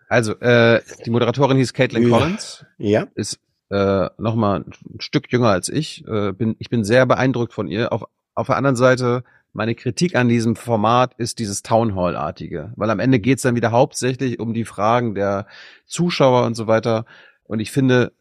Also, 0.10 0.40
äh, 0.40 0.82
die 1.06 1.10
Moderatorin 1.10 1.58
hieß 1.58 1.74
Caitlin 1.74 2.08
Ja. 2.08 2.18
Collins. 2.18 2.66
Ja. 2.78 3.08
Ist 3.16 3.40
äh, 3.70 4.10
nochmal 4.18 4.66
ein 4.68 5.00
Stück 5.00 5.32
jünger 5.32 5.50
als 5.50 5.70
ich. 5.70 6.06
Äh, 6.08 6.34
bin, 6.34 6.56
ich 6.60 6.70
bin 6.70 6.84
sehr 6.84 7.06
beeindruckt 7.06 7.54
von 7.54 7.68
ihr. 7.68 7.92
Auf, 7.92 8.04
auf 8.36 8.48
der 8.48 8.58
anderen 8.58 8.76
Seite, 8.76 9.24
meine 9.54 9.76
Kritik 9.76 10.16
an 10.16 10.30
diesem 10.30 10.56
Format 10.56 11.14
ist 11.18 11.40
dieses 11.40 11.64
Town 11.64 11.96
Hall-artige. 11.96 12.74
Weil 12.76 12.90
am 12.90 13.00
Ende 13.00 13.20
geht's 13.20 13.44
dann 13.44 13.56
wieder 13.56 13.72
hauptsächlich 13.72 14.40
um 14.40 14.54
die 14.54 14.66
Fragen 14.66 15.16
der 15.16 15.48
Zuschauer 15.86 16.46
und 16.46 16.56
so 16.56 16.68
weiter. 16.68 17.06
Und 17.44 17.60
ich 17.60 17.72
finde, 17.72 18.14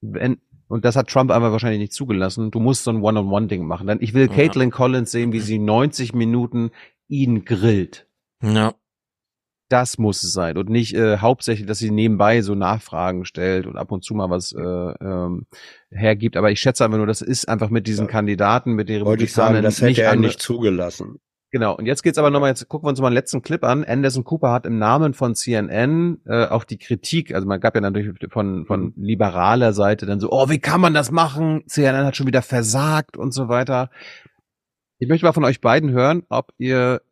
wenn, 0.00 0.40
und 0.72 0.86
das 0.86 0.96
hat 0.96 1.08
Trump 1.08 1.30
einfach 1.30 1.52
wahrscheinlich 1.52 1.80
nicht 1.80 1.92
zugelassen, 1.92 2.50
du 2.50 2.58
musst 2.58 2.84
so 2.84 2.90
ein 2.90 3.02
One-on-One-Ding 3.02 3.66
machen. 3.66 3.86
Denn 3.86 3.98
ich 4.00 4.14
will 4.14 4.28
Ja. 4.28 4.34
Caitlin 4.34 4.70
Collins 4.70 5.10
sehen, 5.10 5.32
wie 5.32 5.40
sie 5.40 5.58
90 5.58 6.14
Minuten 6.14 6.70
ihn 7.08 7.44
grillt. 7.44 8.06
Ja. 8.42 8.72
Das 9.68 9.98
muss 9.98 10.22
es 10.22 10.32
sein 10.32 10.56
und 10.56 10.70
nicht 10.70 10.94
äh, 10.94 11.18
hauptsächlich, 11.18 11.66
dass 11.66 11.78
sie 11.78 11.90
nebenbei 11.90 12.40
so 12.40 12.54
Nachfragen 12.54 13.26
stellt 13.26 13.66
und 13.66 13.76
ab 13.76 13.92
und 13.92 14.02
zu 14.02 14.14
mal 14.14 14.30
was 14.30 14.52
äh, 14.52 14.60
ähm, 14.60 15.46
hergibt. 15.90 16.38
Aber 16.38 16.50
ich 16.50 16.60
schätze 16.60 16.86
einfach 16.86 16.96
nur, 16.96 17.06
das 17.06 17.20
ist 17.20 17.50
einfach 17.50 17.68
mit 17.68 17.86
diesen 17.86 18.06
Kandidaten, 18.06 18.72
mit 18.72 18.88
den 18.88 19.04
Wollte 19.04 19.24
ich 19.24 19.32
sagen, 19.34 19.56
Republikanern 19.56 19.64
das 19.64 19.76
hätte 19.76 19.88
nicht 19.88 19.98
er 19.98 20.16
nicht 20.16 20.40
zugelassen. 20.40 21.20
Genau. 21.52 21.76
Und 21.76 21.84
jetzt 21.84 22.02
geht's 22.02 22.16
aber 22.16 22.30
nochmal, 22.30 22.48
jetzt 22.48 22.66
gucken 22.68 22.86
wir 22.86 22.90
uns 22.90 23.00
mal 23.00 23.10
den 23.10 23.14
letzten 23.14 23.42
Clip 23.42 23.62
an. 23.62 23.84
Anderson 23.84 24.24
Cooper 24.24 24.50
hat 24.50 24.64
im 24.64 24.78
Namen 24.78 25.12
von 25.12 25.34
CNN 25.34 26.22
äh, 26.24 26.46
auch 26.46 26.64
die 26.64 26.78
Kritik, 26.78 27.34
also 27.34 27.46
man 27.46 27.60
gab 27.60 27.74
ja 27.74 27.82
natürlich 27.82 28.10
von, 28.32 28.64
von 28.64 28.94
liberaler 28.96 29.74
Seite 29.74 30.06
dann 30.06 30.18
so, 30.18 30.30
oh, 30.30 30.48
wie 30.48 30.60
kann 30.60 30.80
man 30.80 30.94
das 30.94 31.10
machen? 31.10 31.62
CNN 31.66 32.06
hat 32.06 32.16
schon 32.16 32.26
wieder 32.26 32.40
versagt 32.40 33.18
und 33.18 33.32
so 33.32 33.48
weiter. 33.48 33.90
Ich 34.98 35.08
möchte 35.08 35.26
mal 35.26 35.34
von 35.34 35.44
euch 35.44 35.60
beiden 35.60 35.90
hören, 35.90 36.22
ob 36.30 36.54
ihr 36.56 37.02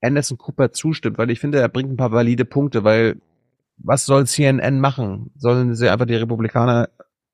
Anderson 0.00 0.38
Cooper 0.38 0.70
zustimmt, 0.70 1.18
weil 1.18 1.30
ich 1.30 1.40
finde, 1.40 1.58
er 1.58 1.68
bringt 1.68 1.90
ein 1.90 1.96
paar 1.96 2.12
valide 2.12 2.44
Punkte, 2.44 2.84
weil 2.84 3.20
was 3.76 4.06
soll 4.06 4.24
CNN 4.28 4.78
machen? 4.78 5.32
Sollen 5.36 5.74
sie 5.74 5.90
einfach 5.90 6.06
die 6.06 6.14
Republikaner 6.14 6.90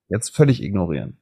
jetzt 0.08 0.34
völlig 0.34 0.62
ignorieren? 0.62 1.18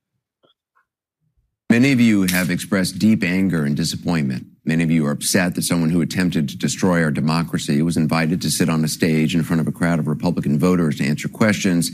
Many 1.73 1.93
of 1.93 2.01
you 2.03 2.25
have 2.25 2.51
expressed 2.51 2.99
deep 2.99 3.25
anger 3.25 3.65
and 3.65 3.75
disappointment. 3.75 4.47
Many 4.67 4.85
of 4.85 4.91
you 4.91 5.07
are 5.07 5.11
upset 5.11 5.55
that 5.55 5.63
someone 5.63 5.89
who 5.89 6.03
attempted 6.03 6.51
to 6.51 6.59
destroy 6.59 7.03
our 7.03 7.11
democracy 7.11 7.81
was 7.81 7.97
invited 7.97 8.43
to 8.43 8.51
sit 8.51 8.69
on 8.69 8.85
a 8.85 8.89
stage 8.89 9.35
in 9.35 9.43
front 9.43 9.63
of 9.63 9.67
a 9.67 9.73
crowd 9.73 9.99
of 9.99 10.07
Republican 10.07 10.59
voters 10.59 10.99
to 10.99 11.07
answer 11.07 11.29
questions 11.29 11.91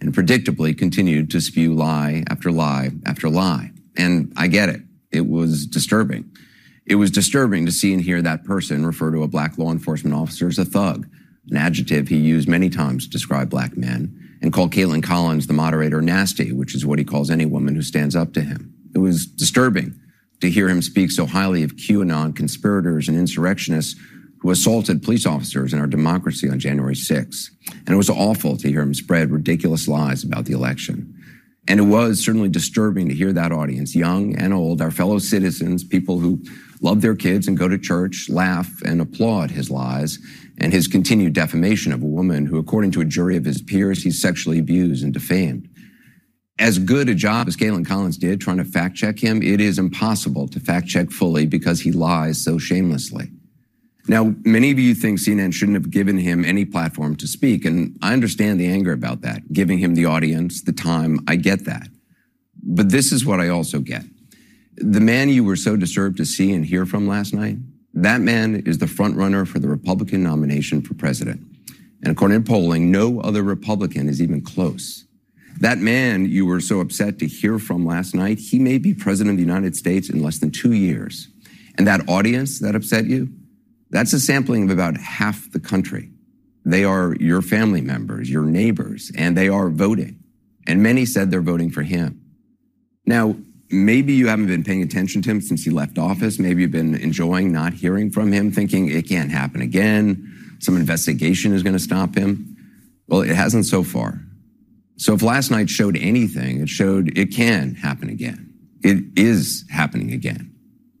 and 0.00 0.12
predictably 0.12 0.76
continued 0.76 1.30
to 1.30 1.40
spew 1.40 1.74
lie 1.74 2.24
after 2.28 2.50
lie 2.50 2.90
after 3.06 3.28
lie. 3.28 3.70
And 3.96 4.32
I 4.36 4.48
get 4.48 4.68
it. 4.68 4.80
It 5.12 5.28
was 5.28 5.64
disturbing. 5.64 6.28
It 6.84 6.96
was 6.96 7.12
disturbing 7.12 7.66
to 7.66 7.72
see 7.72 7.92
and 7.92 8.02
hear 8.02 8.20
that 8.22 8.42
person 8.42 8.84
refer 8.84 9.12
to 9.12 9.22
a 9.22 9.28
black 9.28 9.58
law 9.58 9.70
enforcement 9.70 10.16
officer 10.16 10.48
as 10.48 10.58
a 10.58 10.64
thug, 10.64 11.08
an 11.48 11.56
adjective 11.56 12.08
he 12.08 12.16
used 12.16 12.48
many 12.48 12.68
times 12.68 13.04
to 13.04 13.10
describe 13.10 13.48
black 13.48 13.76
men, 13.76 14.38
and 14.42 14.52
call 14.52 14.68
Caitlin 14.68 15.04
Collins, 15.04 15.46
the 15.46 15.52
moderator, 15.52 16.02
nasty, 16.02 16.50
which 16.50 16.74
is 16.74 16.84
what 16.84 16.98
he 16.98 17.04
calls 17.04 17.30
any 17.30 17.46
woman 17.46 17.76
who 17.76 17.82
stands 17.82 18.16
up 18.16 18.32
to 18.32 18.40
him. 18.40 18.74
It 18.94 18.98
was 18.98 19.26
disturbing 19.26 19.98
to 20.40 20.50
hear 20.50 20.68
him 20.68 20.82
speak 20.82 21.10
so 21.10 21.26
highly 21.26 21.62
of 21.62 21.76
QAnon 21.76 22.34
conspirators 22.34 23.08
and 23.08 23.16
insurrectionists 23.16 23.98
who 24.40 24.50
assaulted 24.50 25.02
police 25.02 25.26
officers 25.26 25.72
in 25.72 25.80
our 25.80 25.86
democracy 25.86 26.48
on 26.48 26.58
January 26.58 26.94
6th. 26.94 27.50
And 27.70 27.90
it 27.90 27.96
was 27.96 28.08
awful 28.08 28.56
to 28.56 28.68
hear 28.68 28.80
him 28.80 28.94
spread 28.94 29.30
ridiculous 29.30 29.86
lies 29.86 30.24
about 30.24 30.46
the 30.46 30.54
election. 30.54 31.14
And 31.68 31.78
it 31.78 31.84
was 31.84 32.24
certainly 32.24 32.48
disturbing 32.48 33.08
to 33.08 33.14
hear 33.14 33.32
that 33.32 33.52
audience, 33.52 33.94
young 33.94 34.34
and 34.36 34.52
old, 34.52 34.80
our 34.80 34.90
fellow 34.90 35.18
citizens, 35.18 35.84
people 35.84 36.18
who 36.18 36.42
love 36.80 37.00
their 37.02 37.14
kids 37.14 37.46
and 37.46 37.56
go 37.56 37.68
to 37.68 37.78
church, 37.78 38.28
laugh 38.28 38.70
and 38.84 39.00
applaud 39.00 39.50
his 39.50 39.70
lies 39.70 40.18
and 40.58 40.72
his 40.72 40.88
continued 40.88 41.32
defamation 41.32 41.92
of 41.92 42.02
a 42.02 42.06
woman 42.06 42.46
who, 42.46 42.58
according 42.58 42.90
to 42.92 43.00
a 43.00 43.04
jury 43.04 43.36
of 43.36 43.44
his 43.44 43.62
peers, 43.62 44.02
he 44.02 44.10
sexually 44.10 44.58
abused 44.58 45.04
and 45.04 45.12
defamed. 45.12 45.68
As 46.60 46.78
good 46.78 47.08
a 47.08 47.14
job 47.14 47.48
as 47.48 47.56
Galen 47.56 47.86
Collins 47.86 48.18
did 48.18 48.38
trying 48.38 48.58
to 48.58 48.64
fact 48.64 48.94
check 48.94 49.18
him, 49.18 49.42
it 49.42 49.62
is 49.62 49.78
impossible 49.78 50.46
to 50.48 50.60
fact 50.60 50.86
check 50.86 51.10
fully 51.10 51.46
because 51.46 51.80
he 51.80 51.90
lies 51.90 52.38
so 52.38 52.58
shamelessly. 52.58 53.30
Now, 54.06 54.34
many 54.44 54.70
of 54.70 54.78
you 54.78 54.94
think 54.94 55.20
CNN 55.20 55.54
shouldn't 55.54 55.76
have 55.76 55.90
given 55.90 56.18
him 56.18 56.44
any 56.44 56.66
platform 56.66 57.16
to 57.16 57.26
speak, 57.26 57.64
and 57.64 57.98
I 58.02 58.12
understand 58.12 58.60
the 58.60 58.66
anger 58.66 58.92
about 58.92 59.22
that, 59.22 59.52
giving 59.54 59.78
him 59.78 59.94
the 59.94 60.04
audience, 60.04 60.62
the 60.62 60.72
time. 60.72 61.20
I 61.26 61.36
get 61.36 61.64
that. 61.64 61.88
But 62.62 62.90
this 62.90 63.10
is 63.10 63.24
what 63.24 63.40
I 63.40 63.48
also 63.48 63.78
get. 63.80 64.04
The 64.76 65.00
man 65.00 65.30
you 65.30 65.44
were 65.44 65.56
so 65.56 65.76
disturbed 65.76 66.18
to 66.18 66.26
see 66.26 66.52
and 66.52 66.64
hear 66.64 66.84
from 66.84 67.08
last 67.08 67.32
night, 67.32 67.56
that 67.94 68.20
man 68.20 68.56
is 68.66 68.78
the 68.78 68.86
front 68.86 69.16
runner 69.16 69.46
for 69.46 69.60
the 69.60 69.68
Republican 69.68 70.22
nomination 70.22 70.82
for 70.82 70.92
president. 70.92 71.40
And 72.02 72.12
according 72.12 72.44
to 72.44 72.50
polling, 72.50 72.90
no 72.90 73.20
other 73.20 73.42
Republican 73.42 74.08
is 74.10 74.20
even 74.20 74.42
close. 74.42 75.06
That 75.58 75.78
man 75.78 76.26
you 76.26 76.46
were 76.46 76.60
so 76.60 76.80
upset 76.80 77.18
to 77.18 77.26
hear 77.26 77.58
from 77.58 77.84
last 77.84 78.14
night, 78.14 78.38
he 78.38 78.58
may 78.58 78.78
be 78.78 78.94
president 78.94 79.34
of 79.34 79.36
the 79.36 79.44
United 79.44 79.76
States 79.76 80.08
in 80.08 80.22
less 80.22 80.38
than 80.38 80.50
two 80.50 80.72
years. 80.72 81.28
And 81.76 81.86
that 81.86 82.08
audience 82.08 82.60
that 82.60 82.74
upset 82.74 83.06
you, 83.06 83.28
that's 83.90 84.12
a 84.12 84.20
sampling 84.20 84.64
of 84.64 84.70
about 84.70 84.96
half 84.96 85.50
the 85.50 85.60
country. 85.60 86.10
They 86.64 86.84
are 86.84 87.14
your 87.16 87.42
family 87.42 87.80
members, 87.80 88.30
your 88.30 88.44
neighbors, 88.44 89.10
and 89.16 89.36
they 89.36 89.48
are 89.48 89.70
voting. 89.70 90.22
And 90.66 90.82
many 90.82 91.06
said 91.06 91.30
they're 91.30 91.40
voting 91.40 91.70
for 91.70 91.82
him. 91.82 92.20
Now, 93.06 93.36
maybe 93.70 94.12
you 94.12 94.28
haven't 94.28 94.46
been 94.46 94.64
paying 94.64 94.82
attention 94.82 95.22
to 95.22 95.30
him 95.30 95.40
since 95.40 95.64
he 95.64 95.70
left 95.70 95.98
office. 95.98 96.38
Maybe 96.38 96.62
you've 96.62 96.70
been 96.70 96.94
enjoying 96.94 97.50
not 97.50 97.72
hearing 97.72 98.10
from 98.10 98.30
him, 98.30 98.52
thinking 98.52 98.90
it 98.90 99.08
can't 99.08 99.30
happen 99.30 99.62
again. 99.62 100.56
Some 100.60 100.76
investigation 100.76 101.54
is 101.54 101.62
going 101.62 101.72
to 101.72 101.78
stop 101.78 102.14
him. 102.14 102.56
Well, 103.08 103.22
it 103.22 103.34
hasn't 103.34 103.66
so 103.66 103.82
far. 103.82 104.20
So 105.00 105.14
if 105.14 105.22
last 105.22 105.50
night 105.50 105.70
showed 105.70 105.96
anything, 105.96 106.60
it 106.60 106.68
showed 106.68 107.16
it 107.16 107.32
can 107.32 107.74
happen 107.74 108.10
again. 108.10 108.52
It 108.82 108.98
is 109.16 109.64
happening 109.70 110.12
again. 110.12 110.54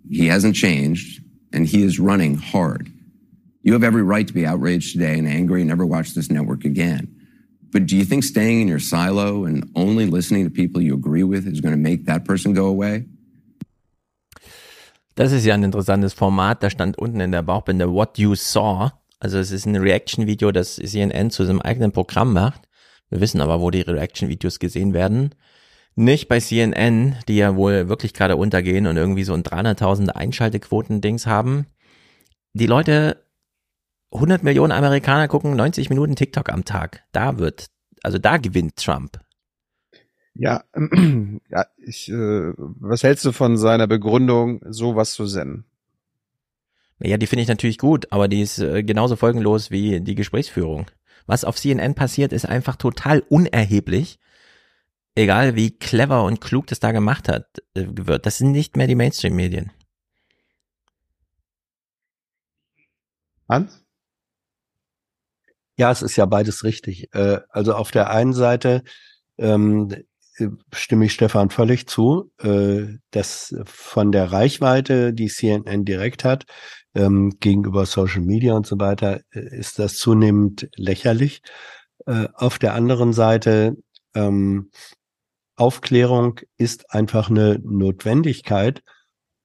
He 0.08 0.26
hasn't 0.26 0.56
changed 0.56 1.22
and 1.52 1.66
he 1.66 1.82
is 1.82 2.00
running 2.00 2.38
hard. 2.38 2.90
You 3.62 3.74
have 3.74 3.84
every 3.84 4.02
right 4.02 4.26
to 4.26 4.32
be 4.32 4.46
outraged 4.46 4.94
today 4.94 5.18
and 5.18 5.28
angry 5.28 5.60
and 5.60 5.68
never 5.68 5.84
watch 5.84 6.14
this 6.14 6.30
network 6.30 6.64
again. 6.64 7.14
But 7.72 7.84
do 7.84 7.94
you 7.94 8.06
think 8.06 8.24
staying 8.24 8.62
in 8.62 8.68
your 8.68 8.80
silo 8.80 9.44
and 9.44 9.70
only 9.76 10.06
listening 10.06 10.44
to 10.44 10.50
people 10.50 10.80
you 10.80 10.94
agree 10.94 11.22
with 11.22 11.46
is 11.46 11.60
going 11.60 11.74
to 11.74 11.90
make 11.90 12.06
that 12.06 12.24
person 12.24 12.54
go 12.54 12.68
away? 12.68 13.04
Das 15.14 15.30
ist 15.30 15.44
ja 15.44 15.52
ein 15.52 15.62
interessantes 15.62 16.14
Format. 16.14 16.62
Da 16.62 16.70
stand 16.70 16.96
unten 16.98 17.20
in 17.20 17.32
der 17.32 17.42
Bauchbinde 17.42 17.92
What 17.92 18.18
You 18.18 18.34
Saw. 18.34 18.92
Also 19.18 19.36
es 19.36 19.50
ist 19.50 19.66
ein 19.66 19.76
Reaction-Video, 19.76 20.52
das 20.52 20.76
CNN 20.76 21.30
zu 21.30 21.44
seinem 21.44 21.60
eigenen 21.60 21.92
Programm 21.92 22.32
macht. 22.32 22.62
Wir 23.10 23.20
wissen 23.20 23.40
aber, 23.40 23.60
wo 23.60 23.70
die 23.70 23.82
Reaction-Videos 23.82 24.58
gesehen 24.58 24.94
werden. 24.94 25.34
Nicht 25.96 26.28
bei 26.28 26.38
CNN, 26.40 27.16
die 27.28 27.36
ja 27.36 27.56
wohl 27.56 27.88
wirklich 27.88 28.14
gerade 28.14 28.36
untergehen 28.36 28.86
und 28.86 28.96
irgendwie 28.96 29.24
so 29.24 29.34
ein 29.34 29.42
300.000 29.42 30.10
Einschaltequoten-Dings 30.10 31.26
haben. 31.26 31.66
Die 32.52 32.66
Leute, 32.66 33.24
100 34.12 34.42
Millionen 34.42 34.72
Amerikaner 34.72 35.28
gucken 35.28 35.56
90 35.56 35.90
Minuten 35.90 36.16
TikTok 36.16 36.50
am 36.50 36.64
Tag. 36.64 37.02
Da 37.12 37.38
wird, 37.38 37.66
also 38.02 38.18
da 38.18 38.38
gewinnt 38.38 38.76
Trump. 38.76 39.20
Ja, 40.34 40.64
ja 41.50 41.66
ich, 41.76 42.08
äh, 42.08 42.52
was 42.56 43.02
hältst 43.02 43.24
du 43.24 43.32
von 43.32 43.56
seiner 43.58 43.86
Begründung, 43.86 44.60
sowas 44.68 45.12
zu 45.12 45.26
senden? 45.26 45.64
Ja, 47.02 47.16
die 47.16 47.26
finde 47.26 47.42
ich 47.42 47.48
natürlich 47.48 47.78
gut, 47.78 48.12
aber 48.12 48.28
die 48.28 48.42
ist 48.42 48.58
äh, 48.58 48.82
genauso 48.82 49.16
folgenlos 49.16 49.70
wie 49.70 50.00
die 50.00 50.14
Gesprächsführung. 50.14 50.86
Was 51.26 51.44
auf 51.44 51.56
CNN 51.56 51.94
passiert, 51.94 52.32
ist 52.32 52.46
einfach 52.46 52.76
total 52.76 53.20
unerheblich. 53.28 54.18
Egal 55.14 55.56
wie 55.56 55.76
clever 55.76 56.24
und 56.24 56.40
klug 56.40 56.66
das 56.68 56.80
da 56.80 56.92
gemacht 56.92 57.28
hat, 57.28 57.46
äh, 57.74 57.84
wird. 57.90 58.26
Das 58.26 58.38
sind 58.38 58.52
nicht 58.52 58.76
mehr 58.76 58.86
die 58.86 58.94
Mainstream-Medien. 58.94 59.72
Hans? 63.48 63.84
Ja, 65.76 65.90
es 65.90 66.02
ist 66.02 66.16
ja 66.16 66.26
beides 66.26 66.64
richtig. 66.64 67.08
Äh, 67.14 67.40
Also 67.50 67.74
auf 67.74 67.90
der 67.90 68.10
einen 68.10 68.34
Seite 68.34 68.82
ähm, 69.38 69.88
äh, 70.36 70.48
stimme 70.72 71.06
ich 71.06 71.12
Stefan 71.14 71.50
völlig 71.50 71.86
zu, 71.88 72.32
äh, 72.38 72.98
dass 73.10 73.54
von 73.64 74.12
der 74.12 74.32
Reichweite, 74.32 75.12
die 75.14 75.28
CNN 75.28 75.84
direkt 75.84 76.24
hat, 76.24 76.44
ähm, 76.94 77.36
gegenüber 77.40 77.86
Social 77.86 78.20
Media 78.20 78.54
und 78.54 78.66
so 78.66 78.78
weiter, 78.78 79.20
äh, 79.30 79.58
ist 79.58 79.78
das 79.78 79.96
zunehmend 79.96 80.68
lächerlich. 80.76 81.42
Äh, 82.06 82.28
Auf 82.34 82.58
der 82.58 82.74
anderen 82.74 83.12
Seite, 83.12 83.76
ähm, 84.14 84.70
Aufklärung 85.56 86.40
ist 86.56 86.92
einfach 86.92 87.28
eine 87.28 87.60
Notwendigkeit. 87.62 88.82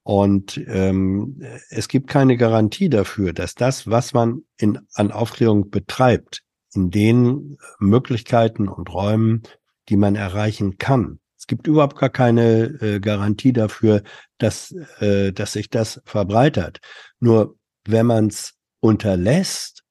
Und 0.03 0.57
ähm, 0.67 1.41
es 1.69 1.87
gibt 1.87 2.07
keine 2.07 2.37
Garantie 2.37 2.89
dafür, 2.89 3.33
dass 3.33 3.55
das, 3.55 3.87
was 3.87 4.13
man 4.13 4.43
in, 4.57 4.79
an 4.93 5.11
Aufklärung 5.11 5.71
betreibt, 5.71 6.43
in 6.73 6.91
den 6.91 7.57
Möglichkeiten 7.79 8.67
und 8.67 8.93
Räumen, 8.93 9.43
die 9.89 9.97
man 9.97 10.15
erreichen 10.15 10.77
kann, 10.77 11.19
Es 11.45 11.47
gibt 11.47 11.67
überhaupt 11.67 11.99
gar 11.99 12.09
keine 12.09 12.63
äh, 12.81 12.99
Garantie 12.99 13.53
dafür, 13.53 14.01
dass, 14.39 14.71
äh, 14.99 15.31
dass 15.31 15.53
sich 15.53 15.69
das 15.69 16.01
verbreitert. 16.03 16.79
Nur 17.19 17.55
wenn 17.85 18.07
man 18.07 18.27
es 18.29 18.55
unterlässt, 18.79 19.83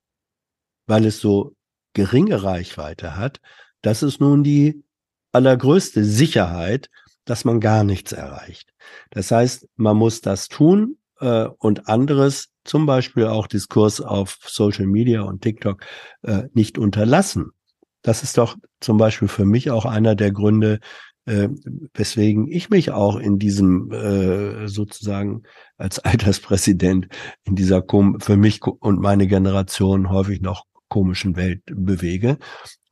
weil 0.89 1.07
es 1.07 1.21
so 1.21 1.55
geringe 1.93 2.43
Reichweite 2.43 3.17
hat, 3.17 3.41
das 3.83 4.03
ist 4.03 4.21
nun 4.21 4.43
die 4.43 4.83
allergrößte 5.31 6.03
Sicherheit, 6.03 6.91
dass 7.25 7.45
man 7.45 7.61
gar 7.61 7.85
nichts 7.85 8.11
erreicht. 8.11 8.75
Das 9.11 9.31
heißt, 9.31 9.69
man 9.77 9.97
muss 9.97 10.23
das 10.23 10.49
tun 10.49 10.97
äh, 11.21 11.45
und 11.45 11.89
anderes, 11.89 12.49
zum 12.65 12.85
Beispiel 12.85 13.29
auch 13.29 13.47
Diskurs 13.47 14.01
auf 14.01 14.39
Social 14.45 14.87
Media 14.87 15.23
und 15.23 15.43
TikTok, 15.43 15.85
äh, 16.23 16.49
nicht 16.53 16.79
unterlassen. 16.79 17.53
Das 18.03 18.25
ist 18.25 18.39
doch 18.39 18.57
zum 18.81 18.99
Beispiel 18.99 19.29
für 19.29 19.45
mich 19.45 19.71
auch 19.71 19.85
einer 19.85 20.17
der 20.17 20.33
Gründe, 20.33 20.81
äh, 21.27 21.49
weswegen 21.95 22.49
ich 22.51 22.71
mich 22.71 22.91
auch 22.91 23.17
in 23.17 23.39
diesem 23.39 23.91
äh, 23.93 24.69
sozusagen 24.69 25.43
als 25.77 25.99
Alterspräsident 26.05 27.09
in 27.45 27.55
dieser 27.55 27.83
für 28.19 28.37
mich 28.37 28.63
und 28.65 29.01
meine 29.01 29.27
Generation 29.27 30.11
häufig 30.11 30.41
noch 30.41 30.65
komischen 30.89 31.37
Welt 31.37 31.63
bewege, 31.67 32.39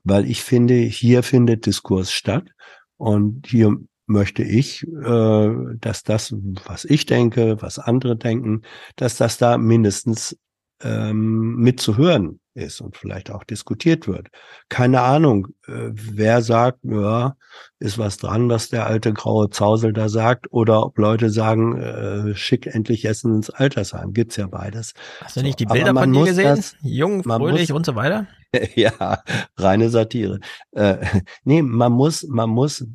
weil 0.04 0.28
ich 0.28 0.42
finde, 0.42 0.74
hier 0.74 1.22
findet 1.22 1.66
Diskurs 1.66 2.12
statt 2.12 2.48
und 2.96 3.46
hier 3.46 3.76
möchte 4.06 4.42
ich, 4.42 4.84
äh, 4.84 5.50
dass 5.78 6.02
das, 6.02 6.34
was 6.66 6.84
ich 6.84 7.06
denke, 7.06 7.60
was 7.60 7.78
andere 7.78 8.16
denken, 8.16 8.62
dass 8.96 9.16
das 9.16 9.38
da 9.38 9.58
mindestens 9.58 10.36
ähm, 10.82 11.56
mitzuhören 11.56 12.40
ist 12.54 12.80
und 12.80 12.96
vielleicht 12.96 13.30
auch 13.30 13.44
diskutiert 13.44 14.06
wird. 14.06 14.28
Keine 14.68 15.00
Ahnung, 15.00 15.48
äh, 15.66 15.90
wer 15.92 16.42
sagt, 16.42 16.80
ja, 16.82 17.36
ist 17.78 17.98
was 17.98 18.16
dran, 18.16 18.48
was 18.48 18.68
der 18.68 18.86
alte 18.86 19.12
graue 19.12 19.50
Zausel 19.50 19.92
da 19.92 20.08
sagt, 20.08 20.52
oder 20.52 20.84
ob 20.84 20.98
Leute 20.98 21.30
sagen, 21.30 21.80
äh, 21.80 22.34
schick 22.34 22.66
endlich 22.66 23.04
Essen 23.04 23.36
ins 23.36 23.50
Altersheim. 23.50 24.12
Gibt's 24.12 24.36
ja 24.36 24.46
beides. 24.46 24.94
Hast 25.20 25.36
du 25.36 25.42
nicht 25.42 25.60
die 25.60 25.66
Bilder 25.66 25.94
von 25.94 26.12
dir 26.12 26.24
gesehen? 26.24 26.56
Das, 26.56 26.76
Jung, 26.82 27.22
fröhlich 27.22 27.70
muss, 27.70 27.76
und 27.76 27.86
so 27.86 27.94
weiter? 27.94 28.26
ja, 28.74 29.22
reine 29.56 29.90
Satire. 29.90 30.40
Äh, 30.72 30.98
nee, 31.44 31.62
man 31.62 31.92
muss, 31.92 32.24
man 32.24 32.50
muss 32.50 32.86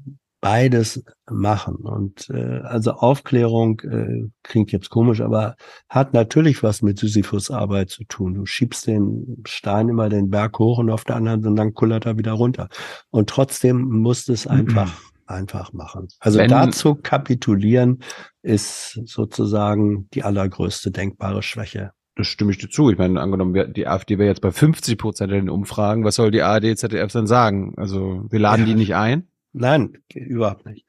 beides 0.48 1.04
machen. 1.30 1.76
Und 1.76 2.30
äh, 2.30 2.62
also 2.64 2.92
Aufklärung 2.92 3.82
äh, 3.82 4.30
klingt 4.44 4.72
jetzt 4.72 4.90
komisch, 4.90 5.20
aber 5.20 5.58
hat 5.90 6.14
natürlich 6.14 6.64
was 6.64 6.82
mit 6.82 7.00
Sisyphus-Arbeit 7.00 7.90
zu 7.90 8.06
tun. 8.06 8.34
Du 8.34 8.46
schiebst 8.46 8.88
den 8.88 9.44
Stein 9.46 9.90
immer 9.90 10.08
den 10.08 10.30
Berg 10.30 10.58
hoch 10.58 10.80
und 10.80 10.90
auf 10.90 11.04
der 11.04 11.18
anderen 11.18 11.46
und 11.46 11.58
dann 11.58 11.74
kullert 11.74 12.06
er 12.06 12.18
wieder 12.18 12.32
runter. 12.32 12.70
Und 13.10 13.30
trotzdem 13.30 13.82
musst 13.82 14.30
es 14.30 14.48
einfach 14.48 14.94
einfach 15.26 15.74
machen. 15.74 16.08
Also 16.22 16.40
Wenn, 16.40 16.50
dazu 16.50 16.96
kapitulieren 16.96 18.00
ist 18.42 19.02
sozusagen 19.04 20.08
die 20.14 20.24
allergrößte 20.24 20.92
denkbare 20.92 21.44
Schwäche. 21.44 21.92
Das 22.16 22.28
stimme 22.28 22.52
ich 22.52 22.58
dir 22.58 22.70
zu. 22.70 22.90
Ich 22.90 22.98
meine, 22.98 23.20
angenommen, 23.20 23.74
die 23.74 23.86
AfD 23.86 24.18
wäre 24.18 24.30
jetzt 24.30 24.42
bei 24.42 24.52
50 24.52 24.98
Prozent 24.98 25.34
in 25.34 25.40
den 25.40 25.50
Umfragen. 25.50 26.06
Was 26.06 26.16
soll 26.16 26.32
die 26.32 26.42
ARD, 26.42 26.78
ZDF 26.78 27.12
dann 27.12 27.28
sagen? 27.28 27.74
Also 27.76 28.26
wir 28.30 28.40
laden 28.40 28.62
ja. 28.62 28.68
die 28.68 28.76
nicht 28.76 28.96
ein? 28.96 29.28
Nein, 29.60 29.98
überhaupt 30.14 30.66
nicht. 30.66 30.86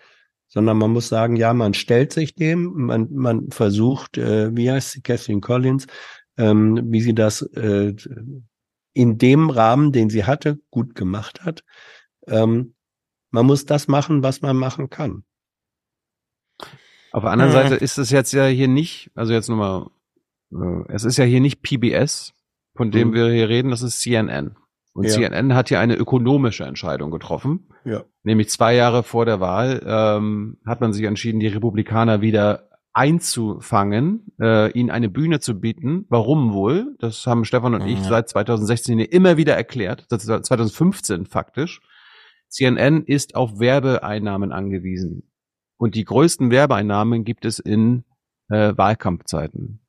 Sondern 0.47 0.78
man 0.78 0.92
muss 0.92 1.08
sagen, 1.08 1.36
ja, 1.36 1.52
man 1.52 1.74
stellt 1.74 2.12
sich 2.12 2.34
dem, 2.34 2.72
man, 2.86 3.08
man 3.12 3.50
versucht, 3.50 4.16
äh, 4.16 4.55
wie 4.56 4.70
heißt 4.70 4.92
sie, 4.92 5.02
Catherine 5.02 5.40
Collins, 5.40 5.86
ähm, 6.36 6.80
wie 6.90 7.00
sie 7.00 7.14
das 7.14 7.42
äh, 7.42 7.94
in 8.94 9.18
dem 9.18 9.50
Rahmen, 9.50 9.92
den 9.92 10.10
sie 10.10 10.24
hatte, 10.24 10.58
gut 10.70 10.94
gemacht 10.94 11.44
hat. 11.44 11.64
Ähm, 12.26 12.74
man 13.30 13.47
muss 13.47 13.66
das 13.66 13.88
machen, 13.88 14.22
was 14.22 14.40
man 14.40 14.56
machen 14.56 14.88
kann. 14.88 15.24
Auf 17.12 17.22
der 17.22 17.30
anderen 17.30 17.52
Seite 17.52 17.74
ist 17.74 17.98
es 17.98 18.10
jetzt 18.10 18.32
ja 18.32 18.47
hier 18.47 18.68
nicht, 18.68 19.10
also 19.14 19.32
jetzt 19.32 19.48
nochmal, 19.48 19.86
äh, 20.52 20.92
es 20.92 21.05
ist 21.05 21.16
ja 21.16 21.24
hier 21.24 21.40
nicht 21.40 21.62
PBS, 21.62 22.32
von 22.74 22.90
dem 22.90 23.08
mhm. 23.08 23.14
wir 23.14 23.30
hier 23.30 23.48
reden, 23.48 23.70
das 23.70 23.82
ist 23.82 24.00
CNN. 24.00 24.56
Und 24.92 25.05
ja. 25.05 25.12
CNN 25.12 25.55
hat 25.55 25.68
hier 25.68 25.81
eine 25.81 25.94
ökonomische 25.94 26.65
Entscheidung 26.65 27.10
getroffen. 27.10 27.68
Ja. 27.84 28.05
Nämlich 28.23 28.50
zwei 28.50 28.75
Jahre 28.75 29.02
vor 29.02 29.25
der 29.25 29.41
Wahl 29.41 29.83
ähm, 29.86 30.58
hat 30.67 30.81
man 30.81 30.92
sich 30.92 31.05
entschieden, 31.05 31.41
die 31.41 31.47
Republikaner 31.47 32.20
wieder 32.20 32.68
einzufangen, 32.92 34.33
äh, 34.41 34.73
ihnen 34.73 34.91
eine 34.91 35.08
Bühne 35.08 35.39
zu 35.39 35.60
bieten. 35.60 36.07
Warum 36.08 36.52
wohl? 36.52 36.97
Das 36.99 37.26
haben 37.26 37.44
Stefan 37.44 37.75
und 37.75 37.83
ja. 37.83 37.86
ich 37.86 38.00
seit 38.00 38.28
2016 38.28 38.99
immer 38.99 39.36
wieder 39.36 39.55
erklärt. 39.55 40.07
Das 40.10 40.25
ist 40.25 40.47
2015 40.47 41.26
faktisch. 41.26 41.81
CNN 42.49 43.05
ist 43.05 43.36
auf 43.36 43.60
Werbeeinnahmen 43.60 44.52
angewiesen. 44.52 45.31
Und 45.76 45.94
die 45.94 46.05
größten 46.05 46.50
Werbeeinnahmen 46.50 47.25
gibt 47.25 47.44
es 47.44 47.60
in 47.60 48.05
äh, 48.49 48.73
Wahlkampfzeiten 48.76 49.81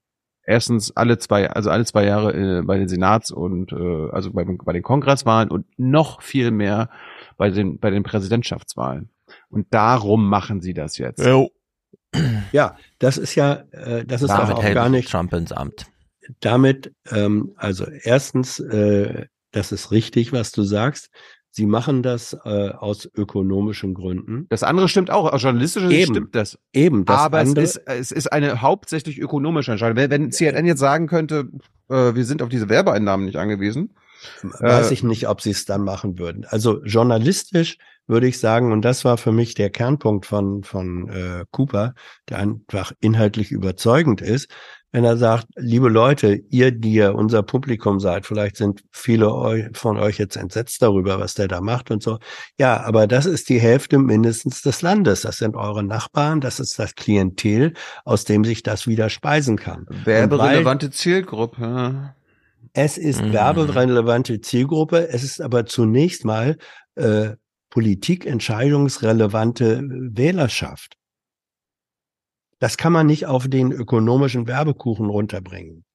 erstens 0.50 0.92
alle 0.98 1.20
zwei, 1.20 1.50
also 1.50 1.70
alle 1.70 1.86
zwei 1.86 2.06
Jahre 2.06 2.34
äh, 2.34 2.62
bei 2.64 2.78
den 2.78 2.88
Senats- 2.88 3.32
und 3.32 3.72
äh, 3.72 4.10
also 4.12 4.32
bei, 4.32 4.44
bei 4.44 4.74
den 4.74 4.82
Kongresswahlen 4.82 5.50
und 5.52 5.68
noch 5.78 6.24
viel 6.24 6.50
mehr 6.50 6.90
bei 7.38 7.52
den 7.52 7.78
bei 7.80 7.92
den 7.92 8.04
Präsidentschaftswahlen. 8.04 9.10
Und 9.50 9.68
darum 9.70 10.28
machen 10.28 10.60
sie 10.60 10.74
das 10.74 10.98
jetzt. 10.98 11.24
Jo. 11.24 11.50
Ja, 12.52 12.76
das 12.98 13.20
ist 13.20 13.36
ja, 13.36 13.64
äh, 13.72 14.04
das 14.04 14.24
ist 14.24 14.30
Damit 14.30 14.56
auch 14.56 14.74
gar 14.74 14.90
nicht 14.90 15.12
Trump 15.12 15.32
ins 15.34 15.52
Amt. 15.52 15.86
Damit, 16.40 16.94
ähm, 17.12 17.54
also 17.56 17.86
erstens, 17.86 18.60
äh, 18.60 19.28
das 19.52 19.72
ist 19.72 19.92
richtig, 19.92 20.32
was 20.32 20.52
du 20.52 20.64
sagst. 20.64 21.12
Sie 21.52 21.66
machen 21.66 22.04
das 22.04 22.38
äh, 22.46 22.70
aus 22.70 23.10
ökonomischen 23.16 23.94
Gründen. 23.94 24.46
Das 24.50 24.64
andere 24.64 24.88
stimmt 24.88 25.10
auch. 25.10 25.32
Aus 25.32 25.42
journalistischer 25.42 25.90
Sicht 25.90 26.10
stimmt 26.10 26.36
das. 26.36 26.60
Eben. 26.74 27.06
Das 27.06 27.20
Aber 27.20 27.40
andere, 27.40 27.64
es, 27.64 27.76
ist, 27.76 27.88
es 27.88 28.12
ist 28.12 28.28
eine 28.32 28.62
hauptsächlich 28.62 29.20
ökonomische 29.20 29.72
Entscheidung. 29.72 29.98
Wenn, 29.98 30.12
wenn 30.12 30.32
CNN 30.32 30.66
jetzt 30.66 30.80
sagen 30.80 31.08
könnte, 31.08 31.50
äh, 31.90 32.14
wir 32.14 32.26
sind 32.26 32.42
auf 32.42 32.50
diese 32.50 32.70
Werbeeinnahmen 32.70 33.26
nicht 33.26 33.38
angewiesen. 33.38 33.96
Weiß 34.42 34.92
äh, 34.92 34.94
ich 34.94 35.04
nicht, 35.04 35.28
ob 35.28 35.42
sie 35.42 35.52
es 35.52 35.66
dann 35.66 35.84
machen 35.84 36.20
würden. 36.20 36.46
Also 36.46 36.84
journalistisch 36.84 37.78
würde 38.08 38.28
ich 38.28 38.40
sagen, 38.40 38.72
und 38.72 38.84
das 38.84 39.06
war 39.06 39.18
für 39.18 39.32
mich 39.32 39.54
der 39.54 39.70
Kernpunkt 39.70 40.26
von, 40.26 40.64
von 40.64 41.10
äh, 41.10 41.46
Cooper, 41.52 41.94
der 42.28 42.40
einfach 42.40 42.92
inhaltlich 43.00 43.52
überzeugend 43.52 44.22
ist, 44.22 44.50
wenn 44.92 45.04
er 45.04 45.18
sagt, 45.18 45.46
liebe 45.56 45.88
Leute, 45.88 46.42
ihr, 46.50 46.72
die 46.72 46.96
ja 46.96 47.12
unser 47.12 47.44
Publikum 47.44 48.00
seid, 48.00 48.26
vielleicht 48.26 48.58
sind 48.58 48.82
viele 48.92 49.70
von 49.74 50.00
euch 50.00 50.18
jetzt 50.18 50.36
entsetzt 50.36 50.82
darüber, 50.82 51.20
was 51.20 51.36
der 51.36 51.48
da 51.48 51.62
macht 51.62 51.92
und 51.92 52.02
so. 52.02 52.18
Ja, 52.58 52.84
aber 52.84 53.06
das 53.06 53.28
ist 53.28 53.50
die 53.50 53.60
Hälfte 53.60 54.00
mindestens 54.00 54.64
des 54.64 54.82
Landes. 54.82 55.22
Das 55.22 55.38
sind 55.38 55.56
eure 55.56 55.84
Nachbarn, 55.84 56.42
das 56.42 56.60
ist 56.60 56.80
das 56.80 56.96
Klientel, 56.96 57.74
aus 58.04 58.26
dem 58.26 58.44
sich 58.44 58.64
das 58.64 58.88
wieder 58.88 59.10
speisen 59.10 59.58
kann. 59.58 59.86
Werberelevante 59.90 60.90
Zielgruppe. 60.90 62.16
Es 62.74 62.98
ist 62.98 63.22
mhm. 63.22 63.34
werberelevante 63.34 64.42
Zielgruppe. 64.42 65.10
Es 65.10 65.24
ist 65.24 65.40
aber 65.42 65.68
zunächst 65.68 66.26
mal 66.26 66.58
äh, 66.96 67.36
politikentscheidungsrelevante 67.70 69.84
Wählerschaft. 69.88 70.99
Das 72.60 72.78
kann 72.78 72.94
man 72.94 73.08
nicht 73.08 73.26
auf 73.26 73.48
den 73.48 73.72
ökonomischen 73.72 74.48
Werbekuchen 74.48 75.08
runterbringen. 75.08 75.86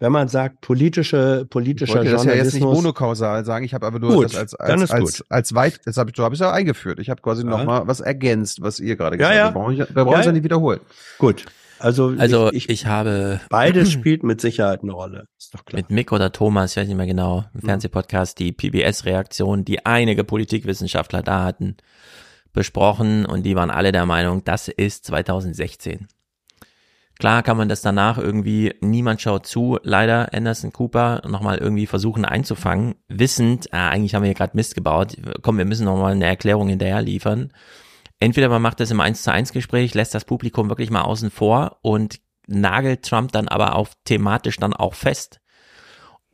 Wenn 0.00 0.12
man 0.12 0.28
sagt, 0.28 0.60
politische, 0.60 1.46
politischer 1.48 2.02
ich 2.02 2.10
Journalismus. 2.10 2.26
das 2.26 2.36
ja 2.36 2.44
jetzt 2.44 2.54
nicht 2.54 2.64
monokausal 2.64 3.44
sagen, 3.44 3.64
ich 3.64 3.72
habe 3.74 3.86
aber 3.86 4.00
nur 4.00 4.12
gut, 4.12 4.24
das 4.24 4.36
als, 4.36 4.54
als, 4.54 4.90
als, 4.90 5.24
als 5.30 5.54
weit, 5.54 5.80
das 5.84 5.96
habe 5.96 6.10
ich, 6.10 6.16
so 6.16 6.24
hab 6.24 6.32
ich 6.32 6.40
ja 6.40 6.52
eingeführt. 6.52 6.98
Ich 6.98 7.10
habe 7.10 7.22
quasi 7.22 7.42
ja. 7.42 7.48
nochmal 7.48 7.86
was 7.86 8.00
ergänzt, 8.00 8.60
was 8.60 8.80
ihr 8.80 8.96
gerade 8.96 9.16
gesagt 9.16 9.34
ja, 9.34 9.44
habt. 9.44 9.56
Ja. 9.56 9.94
Wir 9.94 10.04
brauchen 10.04 10.18
es 10.18 10.26
ja, 10.26 10.30
ja 10.30 10.32
nicht 10.32 10.44
wiederholen. 10.44 10.80
Gut. 11.18 11.46
Also, 11.78 12.14
also 12.18 12.48
ich, 12.52 12.64
ich, 12.64 12.68
ich, 12.70 12.86
habe 12.86 13.40
beides 13.50 13.92
spielt 13.92 14.22
mit 14.22 14.40
Sicherheit 14.40 14.82
eine 14.82 14.92
Rolle. 14.92 15.26
Ist 15.38 15.54
doch 15.54 15.64
klar. 15.64 15.80
Mit 15.80 15.90
Mick 15.90 16.12
oder 16.12 16.32
Thomas, 16.32 16.72
ich 16.72 16.76
weiß 16.76 16.88
nicht 16.88 16.96
mehr 16.96 17.06
genau, 17.06 17.44
im 17.54 17.60
Fernsehpodcast, 17.60 18.38
die 18.38 18.52
PBS-Reaktion, 18.52 19.64
die 19.64 19.84
einige 19.84 20.24
Politikwissenschaftler 20.24 21.22
da 21.22 21.44
hatten, 21.44 21.76
besprochen 22.54 23.26
und 23.26 23.42
die 23.44 23.56
waren 23.56 23.70
alle 23.70 23.92
der 23.92 24.06
Meinung, 24.06 24.42
das 24.44 24.68
ist 24.68 25.04
2016. 25.04 26.08
Klar 27.18 27.42
kann 27.44 27.56
man 27.56 27.68
das 27.68 27.80
danach 27.80 28.18
irgendwie, 28.18 28.74
niemand 28.80 29.20
schaut 29.20 29.46
zu, 29.46 29.78
leider 29.82 30.34
Anderson 30.34 30.72
Cooper 30.72 31.22
nochmal 31.28 31.58
irgendwie 31.58 31.86
versuchen 31.86 32.24
einzufangen, 32.24 32.96
wissend, 33.08 33.72
ah, 33.72 33.90
eigentlich 33.90 34.14
haben 34.14 34.22
wir 34.22 34.28
hier 34.28 34.34
gerade 34.34 34.56
Mist 34.56 34.74
gebaut, 34.74 35.16
komm, 35.42 35.58
wir 35.58 35.64
müssen 35.64 35.84
nochmal 35.84 36.12
eine 36.12 36.26
Erklärung 36.26 36.68
hinterher 36.68 37.02
liefern. 37.02 37.52
Entweder 38.18 38.48
man 38.48 38.62
macht 38.62 38.80
das 38.80 38.90
im 38.90 39.00
1 39.00 39.22
zu 39.22 39.32
1 39.32 39.52
Gespräch, 39.52 39.94
lässt 39.94 40.14
das 40.14 40.24
Publikum 40.24 40.68
wirklich 40.68 40.90
mal 40.90 41.02
außen 41.02 41.30
vor 41.30 41.78
und 41.82 42.20
nagelt 42.46 43.04
Trump 43.04 43.32
dann 43.32 43.48
aber 43.48 43.76
auch 43.76 43.88
thematisch 44.04 44.56
dann 44.56 44.72
auch 44.72 44.94
fest. 44.94 45.40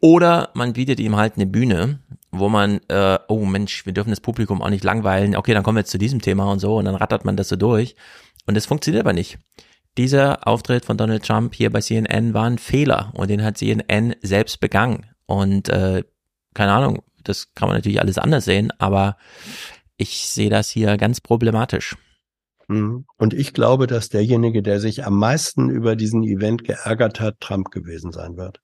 Oder 0.01 0.51
man 0.55 0.73
bietet 0.73 0.99
ihm 0.99 1.17
halt 1.17 1.37
eine 1.37 1.47
Bühne, 1.47 2.01
wo 2.33 2.49
man, 2.49 2.81
äh, 2.89 3.19
oh 3.29 3.45
Mensch, 3.45 3.87
wir 3.87 3.93
dürfen 3.93 4.11
das 4.11 4.21
Publikum 4.21 4.63
auch 4.63 4.71
nicht 4.71 4.85
langweilen, 4.85 5.37
okay, 5.37 5.55
dann 5.55 5.63
kommen 5.63 5.77
wir 5.77 5.81
jetzt 5.81 5.91
zu 5.91 5.99
diesem 5.99 6.21
Thema 6.21 6.51
und 6.51 6.59
so 6.59 6.77
und 6.77 6.85
dann 6.85 6.95
rattert 6.95 7.25
man 7.25 7.37
das 7.37 7.49
so 7.49 7.57
durch. 7.57 7.97
Und 8.47 8.57
das 8.57 8.67
funktioniert 8.67 9.05
aber 9.05 9.13
nicht 9.13 9.39
dieser 9.99 10.47
Auftritt 10.47 10.85
von 10.85 10.97
Donald 10.97 11.25
Trump 11.25 11.55
hier 11.55 11.71
bei 11.71 11.81
CNN 11.81 12.33
war 12.33 12.45
ein 12.45 12.59
Fehler 12.59 13.13
und 13.15 13.29
den 13.29 13.43
hat 13.43 13.59
CNN 13.59 14.15
selbst 14.23 14.61
begangen. 14.61 15.07
Und 15.27 15.69
äh, 15.69 16.05
keine 16.55 16.73
Ahnung, 16.73 17.03
das 17.23 17.55
kann 17.55 17.69
man 17.69 17.77
natürlich 17.77 18.01
alles 18.01 18.19
anders 18.19 18.45
sehen, 18.45 18.73
aber 18.79 19.17
Ich 19.97 20.29
sehe 20.29 20.49
das 20.49 20.71
hier 20.71 20.97
ganz 20.97 21.21
problematisch. 21.21 21.95
Mhm. 22.69 23.05
Und 23.19 23.35
ich 23.35 23.53
glaube, 23.53 23.87
dass 23.87 24.09
derjenige, 24.09 24.63
der 24.63 24.81
sich 24.81 25.05
am 25.05 25.19
meisten 25.19 25.69
über 25.69 25.95
diesen 25.95 26.23
Event 26.23 26.65
geärgert 26.65 27.21
hat, 27.21 27.39
Trump 27.41 27.71
gewesen 27.71 28.11
sein 28.11 28.39
wird. 28.39 28.63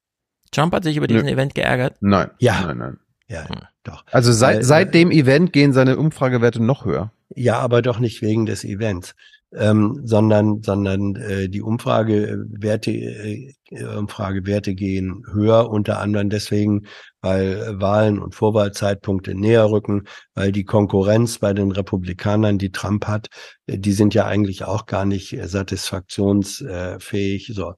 Trump 0.50 0.72
hat 0.72 0.84
sich 0.84 0.96
über 0.96 1.06
diesen 1.06 1.26
Nö. 1.26 1.32
Event 1.32 1.54
geärgert? 1.54 1.98
Nein. 2.00 2.30
Ja. 2.38 2.62
Nein, 2.68 2.78
nein. 2.78 2.98
Ja, 3.28 3.46
doch. 3.82 4.05
Also 4.12 4.32
seit, 4.32 4.56
Weil, 4.56 4.64
seit 4.64 4.88
äh, 4.88 4.90
dem 4.92 5.10
Event 5.10 5.52
gehen 5.52 5.72
seine 5.72 5.96
Umfragewerte 5.96 6.62
noch 6.62 6.84
höher. 6.84 7.12
Ja, 7.34 7.58
aber 7.58 7.82
doch 7.82 7.98
nicht 7.98 8.22
wegen 8.22 8.46
des 8.46 8.64
Events, 8.64 9.16
ähm, 9.52 10.00
sondern 10.05 10.62
sondern 10.62 11.16
äh, 11.16 11.48
die 11.48 11.60
Umfragewerte 11.60 12.92
äh, 12.92 13.52
Umfragewerte 13.98 14.76
gehen 14.76 15.24
höher 15.32 15.68
unter 15.70 15.98
anderem 15.98 16.30
deswegen, 16.30 16.86
weil 17.20 17.80
Wahlen 17.80 18.20
und 18.20 18.36
Vorwahlzeitpunkte 18.36 19.34
näher 19.34 19.68
rücken, 19.68 20.05
weil 20.34 20.52
die 20.52 20.64
Konkurrenz 20.64 21.38
bei 21.38 21.52
den 21.52 21.72
Republikanern, 21.72 22.58
die 22.58 22.70
Trump 22.70 23.08
hat, 23.08 23.26
äh, 23.66 23.76
die 23.76 23.92
sind 23.92 24.14
ja 24.14 24.26
eigentlich 24.26 24.64
auch 24.64 24.86
gar 24.86 25.05
nicht 25.05 25.32
äh, 25.32 25.48
satisfaktionsfähig. 25.48 27.50
So, 27.55 27.74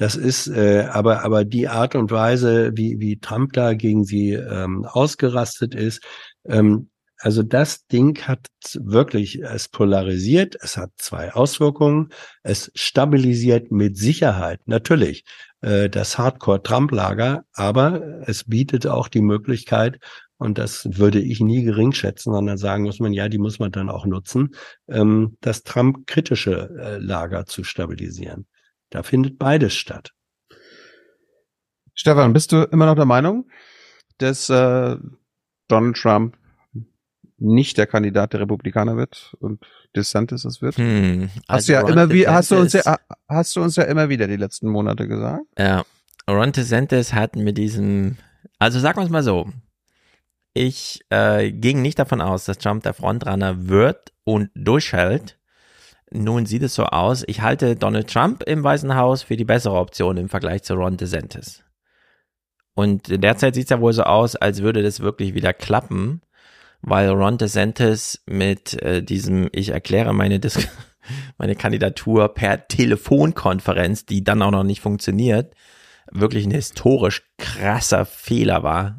das 0.00 0.16
ist 0.16 0.48
äh, 0.48 0.86
aber 0.90 1.24
aber 1.24 1.44
die 1.44 1.68
Art 1.68 1.94
und 1.94 2.10
Weise, 2.10 2.72
wie 2.74 3.00
wie 3.00 3.20
Trump 3.20 3.52
da 3.52 3.74
gegen 3.74 4.04
sie 4.04 4.32
ähm, 4.32 4.86
ausgerastet 4.86 5.74
ist. 5.74 6.02
Ähm, 6.46 6.88
also 7.18 7.42
das 7.42 7.86
Ding 7.86 8.18
hat 8.22 8.46
wirklich 8.78 9.42
es 9.42 9.68
polarisiert. 9.68 10.56
Es 10.62 10.78
hat 10.78 10.90
zwei 10.96 11.34
Auswirkungen. 11.34 12.08
Es 12.42 12.72
stabilisiert 12.74 13.70
mit 13.70 13.98
Sicherheit 13.98 14.60
natürlich 14.64 15.24
äh, 15.60 15.90
das 15.90 16.16
Hardcore-Trump-Lager, 16.16 17.44
aber 17.52 18.22
es 18.26 18.44
bietet 18.44 18.86
auch 18.86 19.08
die 19.08 19.20
Möglichkeit, 19.20 19.98
und 20.38 20.56
das 20.56 20.88
würde 20.96 21.20
ich 21.20 21.40
nie 21.40 21.62
gering 21.62 21.92
schätzen, 21.92 22.32
sondern 22.32 22.56
sagen 22.56 22.84
muss 22.84 23.00
man, 23.00 23.12
ja, 23.12 23.28
die 23.28 23.36
muss 23.36 23.58
man 23.58 23.70
dann 23.70 23.90
auch 23.90 24.06
nutzen, 24.06 24.54
ähm, 24.88 25.36
das 25.42 25.62
Trump-kritische 25.62 26.70
äh, 26.80 26.96
Lager 26.96 27.44
zu 27.44 27.64
stabilisieren. 27.64 28.46
Da 28.90 29.02
findet 29.02 29.38
beides 29.38 29.74
statt. 29.74 30.12
Stefan, 31.94 32.32
bist 32.32 32.52
du 32.52 32.62
immer 32.64 32.86
noch 32.86 32.96
der 32.96 33.04
Meinung, 33.04 33.48
dass 34.18 34.48
äh, 34.50 34.96
Donald 35.68 35.96
Trump 35.96 36.36
nicht 37.38 37.78
der 37.78 37.86
Kandidat 37.86 38.32
der 38.32 38.40
Republikaner 38.40 38.96
wird 38.96 39.34
und 39.40 39.64
DeSantis 39.96 40.44
es 40.44 40.60
wird? 40.60 40.76
Hm, 40.76 41.30
hast 41.48 41.48
also 41.48 41.66
du 41.66 41.72
ja 41.72 41.80
Ron 41.80 41.92
immer 41.92 42.10
wie, 42.10 42.28
hast 42.28 42.50
du 42.50 42.56
uns 42.56 42.74
DeSantis- 42.74 42.86
ja, 42.86 43.16
hast 43.28 43.56
du 43.56 43.62
uns 43.62 43.76
ja 43.76 43.84
immer 43.84 44.08
wieder 44.08 44.26
die 44.28 44.36
letzten 44.36 44.68
Monate 44.68 45.08
gesagt. 45.08 45.44
Ja, 45.58 45.84
Ron 46.28 46.52
DeSantis 46.52 47.12
hat 47.12 47.36
mit 47.36 47.58
diesem, 47.58 48.16
also 48.58 48.78
sagen 48.78 48.98
wir 48.98 49.04
es 49.04 49.10
mal 49.10 49.22
so, 49.22 49.50
ich 50.52 51.00
äh, 51.10 51.50
ging 51.52 51.80
nicht 51.82 51.98
davon 51.98 52.20
aus, 52.20 52.44
dass 52.44 52.58
Trump 52.58 52.82
der 52.82 52.94
Frontrunner 52.94 53.68
wird 53.68 54.12
und 54.24 54.50
durchhält. 54.54 55.38
Nun 56.12 56.44
sieht 56.46 56.62
es 56.62 56.74
so 56.74 56.84
aus, 56.84 57.22
ich 57.26 57.40
halte 57.40 57.76
Donald 57.76 58.12
Trump 58.12 58.42
im 58.42 58.64
Weißen 58.64 58.96
Haus 58.96 59.22
für 59.22 59.36
die 59.36 59.44
bessere 59.44 59.76
Option 59.76 60.16
im 60.16 60.28
Vergleich 60.28 60.64
zu 60.64 60.74
Ron 60.74 60.96
DeSantis. 60.96 61.62
Und 62.74 63.22
derzeit 63.22 63.54
sieht 63.54 63.64
es 63.64 63.70
ja 63.70 63.80
wohl 63.80 63.92
so 63.92 64.02
aus, 64.02 64.34
als 64.34 64.62
würde 64.62 64.82
das 64.82 65.00
wirklich 65.00 65.34
wieder 65.34 65.52
klappen, 65.52 66.22
weil 66.82 67.10
Ron 67.10 67.38
DeSantis 67.38 68.22
mit 68.26 68.80
äh, 68.82 69.02
diesem, 69.02 69.48
ich 69.52 69.68
erkläre 69.68 70.12
meine, 70.12 70.40
Dis 70.40 70.68
meine 71.38 71.54
Kandidatur 71.54 72.34
per 72.34 72.66
Telefonkonferenz, 72.66 74.06
die 74.06 74.24
dann 74.24 74.42
auch 74.42 74.50
noch 74.50 74.64
nicht 74.64 74.80
funktioniert, 74.80 75.54
wirklich 76.10 76.44
ein 76.44 76.50
historisch 76.50 77.22
krasser 77.38 78.04
Fehler 78.04 78.62
war. 78.62 78.98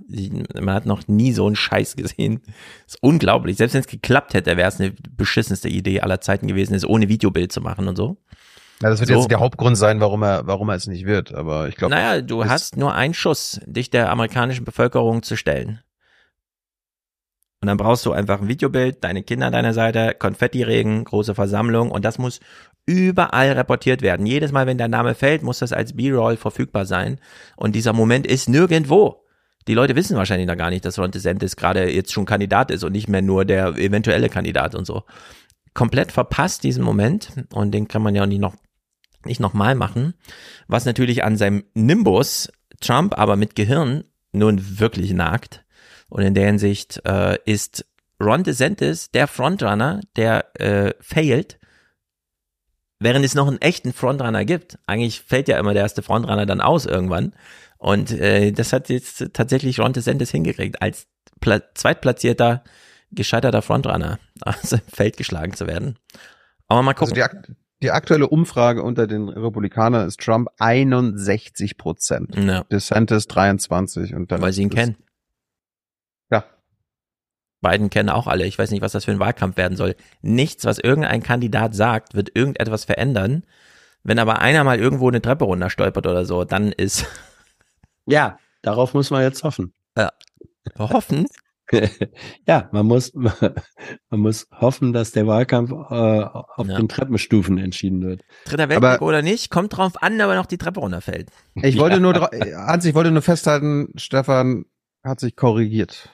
Man 0.59 0.73
hat 0.73 0.85
noch 0.85 1.07
nie 1.07 1.33
so 1.33 1.45
einen 1.45 1.55
Scheiß 1.55 1.95
gesehen. 1.95 2.41
ist 2.88 2.97
unglaublich. 3.01 3.57
Selbst 3.57 3.73
wenn 3.73 3.81
es 3.81 3.88
geklappt 3.88 4.33
hätte, 4.33 4.57
wäre 4.57 4.67
es 4.69 4.80
eine 4.80 4.91
beschissenste 4.91 5.69
Idee 5.69 6.01
aller 6.01 6.21
Zeiten 6.21 6.47
gewesen, 6.47 6.73
es 6.73 6.85
ohne 6.85 7.09
Videobild 7.09 7.51
zu 7.51 7.61
machen 7.61 7.88
und 7.88 7.95
so. 7.95 8.17
Ja, 8.81 8.89
das 8.89 8.99
wird 8.99 9.09
So. 9.09 9.15
jetzt 9.15 9.30
der 9.30 9.39
Hauptgrund 9.39 9.77
sein, 9.77 9.99
warum 9.99 10.23
er, 10.23 10.47
warum 10.47 10.69
er 10.69 10.75
es 10.75 10.88
nicht 10.88 11.05
wird. 11.05 11.33
Aber 11.33 11.67
ich 11.67 11.75
glaube. 11.75 11.93
Naja, 11.93 12.21
du 12.21 12.45
hast 12.45 12.77
nur 12.77 12.93
einen 12.93 13.13
Schuss, 13.13 13.59
dich 13.65 13.89
der 13.89 14.09
amerikanischen 14.09 14.65
Bevölkerung 14.65 15.21
zu 15.21 15.35
stellen. 15.35 15.81
Und 17.61 17.67
dann 17.67 17.77
brauchst 17.77 18.07
du 18.07 18.11
einfach 18.11 18.41
ein 18.41 18.47
Videobild, 18.47 19.03
deine 19.03 19.21
Kinder 19.21 19.45
an 19.45 19.53
deiner 19.53 19.73
Seite, 19.73 20.15
Konfettiregen, 20.17 21.03
große 21.03 21.35
Versammlung 21.35 21.91
und 21.91 22.03
das 22.03 22.17
muss 22.17 22.39
überall 22.85 23.51
reportiert 23.51 24.01
werden. 24.01 24.25
Jedes 24.25 24.51
Mal, 24.51 24.67
wenn 24.67 24.77
dein 24.77 24.91
Name 24.91 25.15
fällt, 25.15 25.43
muss 25.43 25.59
das 25.59 25.73
als 25.73 25.95
B-Roll 25.95 26.37
verfügbar 26.37 26.85
sein. 26.85 27.19
Und 27.55 27.75
dieser 27.75 27.93
Moment 27.93 28.27
ist 28.27 28.49
nirgendwo. 28.49 29.25
Die 29.67 29.73
Leute 29.73 29.95
wissen 29.95 30.17
wahrscheinlich 30.17 30.47
noch 30.47 30.57
gar 30.57 30.69
nicht, 30.69 30.85
dass 30.85 30.97
Ron 30.97 31.11
DeSantis 31.11 31.55
gerade 31.55 31.91
jetzt 31.91 32.11
schon 32.11 32.25
Kandidat 32.25 32.71
ist 32.71 32.83
und 32.83 32.93
nicht 32.93 33.07
mehr 33.07 33.21
nur 33.21 33.45
der 33.45 33.77
eventuelle 33.77 34.29
Kandidat 34.29 34.73
und 34.73 34.85
so. 34.85 35.03
Komplett 35.73 36.11
verpasst 36.11 36.63
diesen 36.63 36.83
Moment 36.83 37.31
und 37.53 37.71
den 37.71 37.87
kann 37.87 38.01
man 38.01 38.15
ja 38.15 38.23
auch 38.23 38.27
nicht 38.27 38.41
noch 38.41 38.55
nicht 39.23 39.39
nochmal 39.39 39.75
machen, 39.75 40.15
was 40.67 40.85
natürlich 40.85 41.23
an 41.23 41.37
seinem 41.37 41.63
Nimbus 41.75 42.51
Trump 42.79 43.17
aber 43.19 43.35
mit 43.35 43.55
Gehirn 43.55 44.03
nun 44.31 44.79
wirklich 44.79 45.13
nagt. 45.13 45.63
Und 46.09 46.23
in 46.23 46.33
der 46.33 46.47
Hinsicht 46.47 47.01
äh, 47.05 47.37
ist 47.45 47.85
Ron 48.21 48.43
DeSantis 48.43 49.11
der 49.11 49.27
Frontrunner, 49.27 50.01
der 50.15 50.59
äh, 50.59 50.93
failt, 50.99 51.59
während 53.01 53.25
es 53.25 53.35
noch 53.35 53.47
einen 53.47 53.59
echten 53.61 53.91
Frontrunner 53.93 54.45
gibt. 54.45 54.77
Eigentlich 54.88 55.21
fällt 55.21 55.47
ja 55.47 55.59
immer 55.59 55.73
der 55.73 55.83
erste 55.83 56.01
Frontrunner 56.01 56.45
dann 56.45 56.61
aus 56.61 56.85
irgendwann. 56.85 57.33
Und 57.77 58.11
äh, 58.11 58.51
das 58.51 58.71
hat 58.73 58.89
jetzt 58.89 59.31
tatsächlich 59.33 59.80
Ron 59.80 59.93
DeSantis 59.93 60.31
hingekriegt, 60.31 60.81
als 60.81 61.07
Pla 61.39 61.61
zweitplatzierter, 61.73 62.63
gescheiterter 63.11 63.61
Frontrunner 63.61 64.19
aus 64.41 64.69
dem 64.69 64.81
Feld 64.88 65.17
geschlagen 65.17 65.53
zu 65.53 65.67
werden. 65.67 65.97
Aber 66.67 66.81
mal 66.83 66.91
Also 66.91 66.99
gucken. 67.07 67.15
die, 67.15 67.23
ak- 67.23 67.51
die 67.81 67.91
aktuelle 67.91 68.27
Umfrage 68.27 68.83
unter 68.83 69.07
den 69.07 69.27
Republikanern 69.30 70.07
ist 70.07 70.19
Trump 70.19 70.49
61 70.59 71.77
Prozent. 71.77 72.35
Ja. 72.38 72.63
DeSantis 72.71 73.27
23 73.27 74.13
und 74.13 74.31
dann. 74.31 74.41
Weil 74.41 74.53
sie 74.53 74.61
ihn 74.61 74.69
kennen. 74.69 74.95
Ja. 77.64 77.69
Biden 77.72 77.90
kennen 77.90 78.09
auch 78.09 78.27
alle. 78.27 78.45
Ich 78.45 78.57
weiß 78.57 78.72
nicht, 78.72 78.81
was 78.81 78.91
das 78.93 79.06
für 79.06 79.11
ein 79.11 79.19
Wahlkampf 79.19 79.57
werden 79.57 79.77
soll. 79.77 79.95
Nichts, 80.22 80.65
was 80.65 80.80
irgendein 80.80 81.22
Kandidat 81.23 81.75
sagt, 81.75 82.14
wird 82.15 82.35
irgendetwas 82.35 82.85
verändern. 82.85 83.43
Wenn 84.03 84.17
aber 84.19 84.40
einer 84.40 84.64
mal 84.64 84.80
irgendwo 84.80 85.07
eine 85.09 85.22
Treppe 85.22 85.45
runterstolpert 85.45 86.07
oder 86.07 86.25
so, 86.25 86.43
dann 86.43 86.72
ist 86.72 87.06
Ja, 88.06 88.40
darauf 88.64 88.93
muss 88.93 89.11
man 89.11 89.22
jetzt 89.22 89.43
hoffen. 89.43 89.73
Ja. 89.98 90.11
Hoffen? 90.80 91.27
ja, 92.48 92.67
man 92.72 92.85
muss, 92.85 93.14
man 94.09 94.19
muss 94.19 94.48
hoffen, 94.59 94.91
dass 94.91 95.11
der 95.11 95.27
Wahlkampf 95.27 95.72
äh, 95.72 95.73
auf 95.73 96.67
Ja. 96.67 96.77
den 96.77 96.90
Treppenstufen 96.90 97.57
entschieden 97.59 98.01
wird. 98.01 98.23
Dritter 98.45 98.69
Weltkrieg 98.69 99.01
oder 99.01 99.22
nicht, 99.22 99.49
kommt 99.51 99.77
drauf 99.77 100.01
an, 100.01 100.19
aber 100.19 100.35
noch 100.35 100.48
die 100.48 100.57
Treppe 100.57 100.80
runterfällt. 100.81 101.30
Ich 101.56 101.77
wollte 101.77 101.99
nur, 101.99 102.14
dra- 102.14 102.31
Hans, 102.67 102.85
ich 102.85 102.95
wollte 102.95 103.11
nur 103.11 103.22
festhalten, 103.22 103.90
Stefan 103.95 104.65
hat 105.03 105.19
sich 105.19 105.35
korrigiert. 105.35 106.09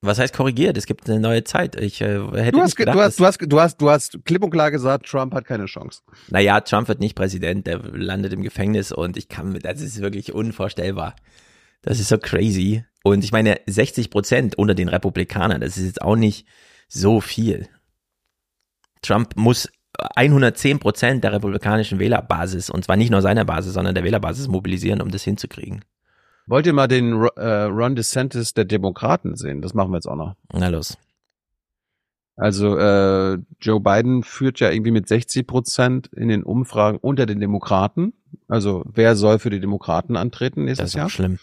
Was 0.00 0.18
heißt 0.18 0.32
korrigiert? 0.32 0.76
Es 0.76 0.86
gibt 0.86 1.10
eine 1.10 1.18
neue 1.18 1.42
Zeit. 1.42 1.74
Ich 1.74 2.00
äh, 2.00 2.20
hätte 2.32 2.52
Du 2.52 2.60
hast, 2.60 2.76
gedacht, 2.76 2.94
du, 2.94 3.00
hast, 3.00 3.18
du, 3.18 3.26
hast, 3.26 3.38
du, 3.40 3.60
hast, 3.60 3.80
du 3.80 3.90
hast 3.90 4.24
klipp 4.24 4.44
und 4.44 4.50
klar 4.50 4.70
gesagt, 4.70 5.06
Trump 5.06 5.34
hat 5.34 5.44
keine 5.44 5.66
Chance. 5.66 6.02
Naja, 6.28 6.60
Trump 6.60 6.86
wird 6.86 7.00
nicht 7.00 7.16
Präsident, 7.16 7.66
der 7.66 7.78
landet 7.78 8.32
im 8.32 8.42
Gefängnis 8.42 8.92
und 8.92 9.16
ich 9.16 9.28
kann 9.28 9.50
mit, 9.50 9.64
das 9.64 9.80
ist 9.80 10.00
wirklich 10.00 10.32
unvorstellbar. 10.32 11.16
Das 11.82 11.98
ist 11.98 12.08
so 12.08 12.18
crazy. 12.18 12.84
Und 13.02 13.24
ich 13.24 13.32
meine, 13.32 13.60
60 13.66 14.10
Prozent 14.10 14.56
unter 14.56 14.74
den 14.74 14.88
Republikanern, 14.88 15.60
das 15.60 15.76
ist 15.76 15.86
jetzt 15.86 16.02
auch 16.02 16.16
nicht 16.16 16.46
so 16.88 17.20
viel. 17.20 17.68
Trump 19.02 19.36
muss 19.36 19.68
110 20.14 20.78
Prozent 20.78 21.24
der 21.24 21.32
republikanischen 21.32 21.98
Wählerbasis, 21.98 22.70
und 22.70 22.84
zwar 22.84 22.96
nicht 22.96 23.10
nur 23.10 23.22
seiner 23.22 23.44
Basis, 23.44 23.74
sondern 23.74 23.94
der 23.94 24.04
Wählerbasis 24.04 24.46
mobilisieren, 24.46 25.00
um 25.00 25.10
das 25.10 25.24
hinzukriegen. 25.24 25.84
Wollt 26.48 26.66
ihr 26.66 26.72
mal 26.72 26.88
den 26.88 27.12
äh, 27.36 27.62
Ron 27.64 27.94
DeSantis 27.94 28.54
der 28.54 28.64
Demokraten 28.64 29.36
sehen? 29.36 29.60
Das 29.62 29.74
machen 29.74 29.90
wir 29.90 29.96
jetzt 29.98 30.06
auch 30.08 30.16
noch. 30.16 30.34
Na 30.52 30.68
los. 30.68 30.96
Also 32.36 32.78
äh, 32.78 33.38
Joe 33.60 33.80
Biden 33.80 34.22
führt 34.22 34.60
ja 34.60 34.70
irgendwie 34.70 34.92
mit 34.92 35.08
60 35.08 35.46
Prozent 35.46 36.06
in 36.14 36.28
den 36.28 36.44
Umfragen 36.44 36.98
unter 36.98 37.26
den 37.26 37.40
Demokraten. 37.40 38.12
Also 38.46 38.84
wer 38.86 39.16
soll 39.16 39.38
für 39.40 39.50
die 39.50 39.60
Demokraten 39.60 40.16
antreten 40.16 40.64
nächstes 40.64 40.84
Das 40.84 40.90
ist 40.92 40.94
auch 40.94 40.98
Jahr? 41.00 41.10
schlimm. 41.10 41.38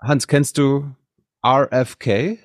Hans, 0.00 0.28
kennst 0.28 0.58
du 0.58 0.94
RFK? 1.44 2.38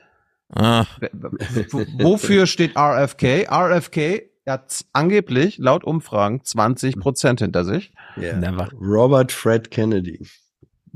Ah. 0.50 0.86
W- 1.00 1.86
Wofür 2.04 2.48
steht 2.48 2.76
RFK? 2.76 3.48
RFK 3.50 4.24
hat 4.48 4.84
angeblich 4.92 5.58
laut 5.60 5.84
Umfragen 5.84 6.44
20 6.44 7.00
Prozent 7.00 7.40
hinter 7.42 7.64
sich. 7.64 7.94
Never. 8.18 8.70
Robert 8.74 9.32
Fred 9.32 9.70
Kennedy. 9.72 10.26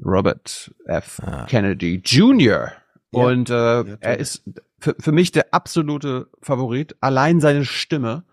Robert 0.03 0.73
F. 0.85 1.19
Ah. 1.23 1.45
Kennedy 1.47 2.01
Jr. 2.03 2.71
Ja. 3.11 3.23
Und 3.23 3.49
äh, 3.49 3.97
er 3.99 4.19
ist 4.19 4.43
für, 4.79 4.95
für 4.99 5.11
mich 5.11 5.31
der 5.31 5.53
absolute 5.53 6.27
Favorit. 6.41 6.95
Allein 7.01 7.39
seine 7.39 7.65
Stimme 7.65 8.23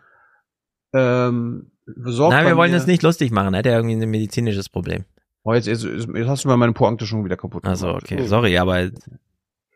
ähm, 0.93 1.71
sorgt 1.87 2.35
Nein, 2.35 2.47
wir 2.47 2.57
wollen 2.57 2.73
das 2.73 2.87
nicht 2.87 3.03
lustig 3.03 3.31
machen. 3.31 3.57
Hat 3.57 3.67
er 3.67 3.77
irgendwie 3.77 3.97
ein 4.03 4.11
medizinisches 4.11 4.69
Problem? 4.69 5.05
Oh, 5.43 5.53
jetzt, 5.53 5.67
jetzt, 5.67 5.85
jetzt 5.85 6.29
hast 6.29 6.45
du 6.45 6.49
mal 6.49 6.57
meine 6.57 6.73
Pointe 6.73 7.07
schon 7.07 7.25
wieder 7.25 7.37
kaputt 7.37 7.65
Also 7.65 7.89
gemacht. 7.89 8.05
okay, 8.05 8.27
sorry, 8.27 8.57
aber 8.57 8.91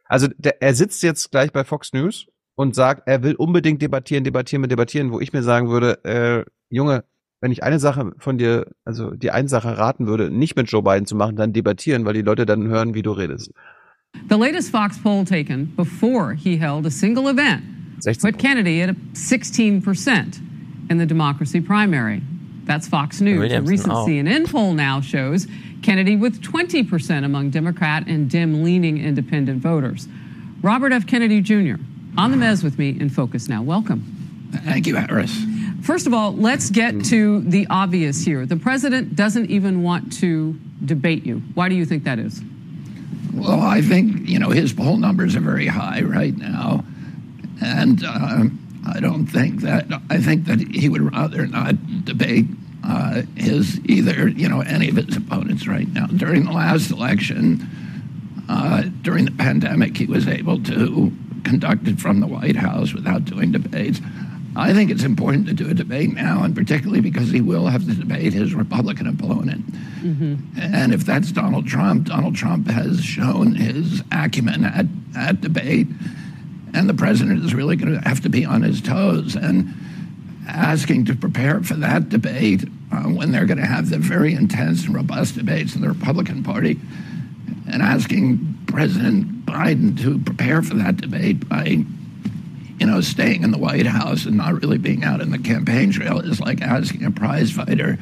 Also 0.07 0.29
der, 0.39 0.63
er 0.63 0.75
sitzt 0.75 1.03
jetzt 1.03 1.31
gleich 1.31 1.53
bei 1.53 1.65
Fox 1.65 1.93
News 1.93 2.27
und 2.55 2.75
sagt, 2.75 3.07
er 3.07 3.23
will 3.23 3.35
unbedingt 3.35 3.83
debattieren, 3.83 4.25
debattieren, 4.25 4.69
debattieren, 4.69 5.13
wo 5.13 5.21
ich 5.21 5.33
mir 5.33 5.43
sagen 5.43 5.69
würde, 5.69 6.05
äh, 6.05 6.45
Junge, 6.71 7.05
wenn 7.41 7.53
ich 7.53 7.63
eine 7.63 7.79
Sache 7.79 8.13
von 8.19 8.39
dir, 8.39 8.67
also 8.85 9.11
die 9.11 9.31
eine 9.31 9.49
Sache 9.49 9.79
raten 9.79 10.07
würde, 10.07 10.31
nicht 10.31 10.57
mit 10.57 10.71
Joe 10.71 10.83
Biden 10.83 11.07
zu 11.07 11.17
machen, 11.17 11.37
dann 11.37 11.53
debattieren, 11.53 12.05
weil 12.05 12.15
die 12.15 12.23
Leute 12.23 12.47
dann 12.47 12.67
hören, 12.67 12.95
wie 12.95 13.03
du 13.03 13.13
redest. 13.13 13.53
The 14.29 14.37
latest 14.37 14.71
Fox 14.71 14.99
poll 14.99 15.25
taken 15.25 15.73
before 15.77 16.35
he 16.35 16.57
held 16.57 16.87
a 16.87 16.91
single 16.91 17.29
event 17.29 17.63
16. 18.01 18.33
put 18.33 18.39
Kennedy 18.39 18.83
at 18.83 18.95
16% 19.13 20.41
in 20.91 20.99
the 20.99 21.07
democracy 21.07 21.61
primary. 21.61 22.23
That's 22.65 22.89
Fox 22.89 23.21
News. 23.21 23.39
A 23.39 23.41
Williamson 23.41 23.71
recent 23.71 23.93
auch. 23.93 24.09
CNN 24.09 24.51
poll 24.51 24.75
now 24.75 25.01
shows 25.01 25.47
Kennedy 25.83 26.17
with 26.17 26.41
20% 26.43 27.25
among 27.25 27.51
Democrat 27.51 28.07
and 28.07 28.31
dim 28.31 28.63
leaning 28.65 28.99
independent 28.99 29.63
voters. 29.63 30.09
Robert 30.63 30.93
F. 30.93 31.07
Kennedy 31.07 31.41
Jr. 31.41 31.77
on 32.17 32.31
the 32.31 32.37
mez 32.37 32.65
with 32.65 32.79
me 32.79 32.91
in 33.01 33.09
Focus 33.09 33.49
Now. 33.49 33.63
Welcome. 33.63 34.03
Thank 34.65 34.87
you, 34.87 34.97
Harris. 34.97 35.45
First 35.89 36.07
of 36.07 36.13
all, 36.13 36.35
let's 36.35 36.69
get 36.69 37.03
to 37.07 37.41
the 37.41 37.67
obvious 37.71 38.23
here. 38.23 38.45
The 38.45 38.59
president 38.59 39.17
doesn't 39.17 39.49
even 39.49 39.83
want 39.83 40.13
to 40.19 40.55
debate 40.85 41.25
you. 41.25 41.39
Why 41.55 41.71
do 41.71 41.77
you 41.77 41.87
think 41.87 42.05
that 42.05 42.19
is? 42.19 42.43
Well, 43.33 43.63
I 43.63 43.81
think, 43.81 44.29
you 44.29 44.39
know, 44.39 44.51
his 44.51 44.71
poll 44.75 44.99
numbers 44.99 45.35
are 45.35 45.41
very 45.41 45.67
high 45.67 46.03
right 46.03 46.37
now. 46.37 46.85
And 47.65 48.05
uh, 48.05 48.45
I 48.87 49.01
don't 49.01 49.29
think 49.29 49.63
that, 49.63 49.87
I 50.11 50.19
think 50.19 50.45
that 50.45 50.61
he 50.61 50.91
would 50.91 51.11
rather 51.15 51.47
not 51.47 52.05
debate 52.05 52.45
uh, 52.85 53.23
his, 53.35 53.81
either, 53.87 54.29
you 54.29 54.47
know, 54.47 54.61
any 54.61 54.91
of 54.91 54.97
his 54.97 55.17
opponents 55.17 55.67
right 55.67 55.89
now. 55.89 56.07
During 56.09 56.45
the 56.45 56.53
last 56.53 56.91
election, 56.91 57.67
uh, 58.51 58.83
during 59.01 59.25
the 59.25 59.31
pandemic, 59.31 59.97
he 59.97 60.05
was 60.05 60.29
able 60.29 60.63
to 60.65 61.11
conduct 61.45 61.89
it 61.89 61.99
from 61.99 62.21
the 62.21 62.27
White 62.27 62.57
House 62.57 62.93
without 62.93 63.25
doing 63.25 63.53
debates. 63.53 64.03
I 64.59 64.73
think 64.73 64.91
it's 64.91 65.05
important 65.05 65.47
to 65.47 65.55
do 65.55 65.71
a 65.71 65.75
debate 65.75 66.13
now, 66.15 66.43
and 66.43 66.53
particularly 66.55 67.01
because 67.01 67.31
he 67.31 67.41
will 67.41 67.67
have 67.67 67.87
to 67.87 67.95
debate 67.95 68.33
his 68.33 68.55
Republican 68.55 69.07
opponent. 69.07 69.65
And 70.61 70.93
if 70.93 71.05
that's 71.05 71.31
Donald 71.31 71.67
Trump, 71.69 72.09
Donald 72.09 72.35
Trump 72.35 72.67
has 72.69 73.03
shown 73.05 73.55
his 73.55 74.03
acumen 74.11 74.65
at, 74.65 74.87
at 75.17 75.41
debate. 75.41 75.87
And 76.75 76.89
the 76.89 76.95
president 76.95 77.45
is 77.45 77.55
really 77.55 77.77
going 77.77 77.95
to 77.95 78.09
have 78.09 78.21
to 78.23 78.29
be 78.29 78.45
on 78.45 78.63
his 78.63 78.83
toes 78.83 79.37
and 79.37 79.73
asking 80.49 81.05
to 81.05 81.15
prepare 81.15 81.63
for 81.63 81.75
that 81.75 82.09
debate 82.09 82.65
uh, 82.91 83.03
when 83.05 83.31
they're 83.31 83.47
going 83.47 83.59
to 83.59 83.67
have 83.67 83.91
the 83.91 83.99
very 83.99 84.35
intense 84.35 84.87
and 84.87 84.95
robust 84.95 85.37
debates 85.37 85.77
in 85.77 85.83
the 85.83 85.89
Republican 85.89 86.43
Party 86.43 86.81
and 87.71 87.81
asking 87.81 88.59
President 88.67 89.47
Biden 89.47 90.01
to 90.03 90.19
prepare 90.19 90.63
for 90.63 90.75
that 90.75 90.97
debate 90.97 91.49
by, 91.49 91.85
you 92.79 92.87
know, 92.87 93.01
staying 93.01 93.43
in 93.43 93.51
the 93.51 93.59
White 93.59 93.87
House 93.87 94.25
and 94.27 94.37
not 94.37 94.61
really 94.63 94.79
being 94.79 95.05
out 95.05 95.21
in 95.21 95.31
the 95.31 95.39
campaign 95.39 95.91
trail 95.93 96.19
is 96.21 96.41
like 96.41 96.63
asking 96.63 97.05
a 97.05 97.11
prize 97.11 97.51
fighter 97.51 97.99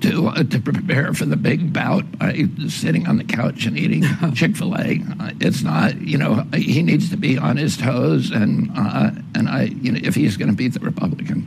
to 0.00 0.28
uh, 0.28 0.42
to 0.44 0.58
prepare 0.60 1.14
for 1.14 1.24
the 1.24 1.36
big 1.36 1.72
bout 1.72 2.04
by 2.18 2.44
sitting 2.68 3.06
on 3.06 3.16
the 3.16 3.24
couch 3.24 3.64
and 3.66 3.78
eating 3.78 4.02
Chick 4.34 4.56
Fil 4.56 4.74
A. 4.74 5.00
Uh, 5.20 5.30
it's 5.40 5.62
not, 5.62 5.96
you 6.00 6.18
know, 6.18 6.44
he 6.54 6.82
needs 6.82 7.08
to 7.10 7.16
be 7.16 7.38
on 7.38 7.56
his 7.56 7.76
toes, 7.76 8.30
and 8.30 8.70
uh, 8.76 9.10
and 9.34 9.48
I, 9.48 9.64
you 9.82 9.92
know, 9.92 10.00
if 10.02 10.14
he's 10.14 10.36
going 10.36 10.50
to 10.50 10.56
beat 10.56 10.74
the 10.74 10.80
Republican. 10.80 11.46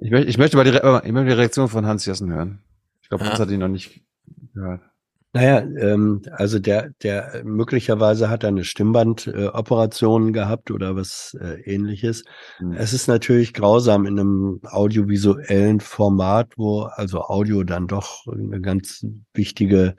Ich, 0.00 0.10
möchte, 0.12 0.28
ich 0.30 0.38
möchte 0.38 0.56
mal 0.56 0.64
die, 0.64 0.70
Re- 0.70 1.02
ich 1.04 1.12
möchte 1.12 1.30
die 1.30 1.36
Reaktion 1.40 1.68
von 1.68 1.84
Hans 1.86 2.06
Jessen 2.06 2.30
hören. 2.30 2.60
Ich 3.02 3.08
glaube, 3.08 3.24
Hans 3.24 3.38
Ja. 3.38 3.44
hat 3.44 3.50
ihn 3.50 3.58
noch 3.60 3.68
nicht 3.68 4.00
gehört. 4.54 4.82
Naja, 5.34 5.58
ähm, 5.58 6.22
also 6.32 6.58
der, 6.58 6.90
der 7.02 7.42
möglicherweise 7.44 8.30
hat 8.30 8.44
er 8.44 8.48
eine 8.48 8.64
Stimmbandoperation 8.64 10.32
gehabt 10.32 10.70
oder 10.70 10.96
was 10.96 11.36
äh, 11.40 11.60
ähnliches. 11.62 12.24
Es 12.76 12.92
ist 12.94 13.08
natürlich 13.08 13.52
grausam 13.52 14.06
in 14.06 14.18
einem 14.18 14.60
audiovisuellen 14.64 15.80
Format, 15.80 16.52
wo 16.56 16.82
also 16.82 17.20
Audio 17.22 17.62
dann 17.62 17.86
doch 17.88 18.26
eine 18.26 18.60
ganz 18.62 19.04
wichtige, 19.34 19.96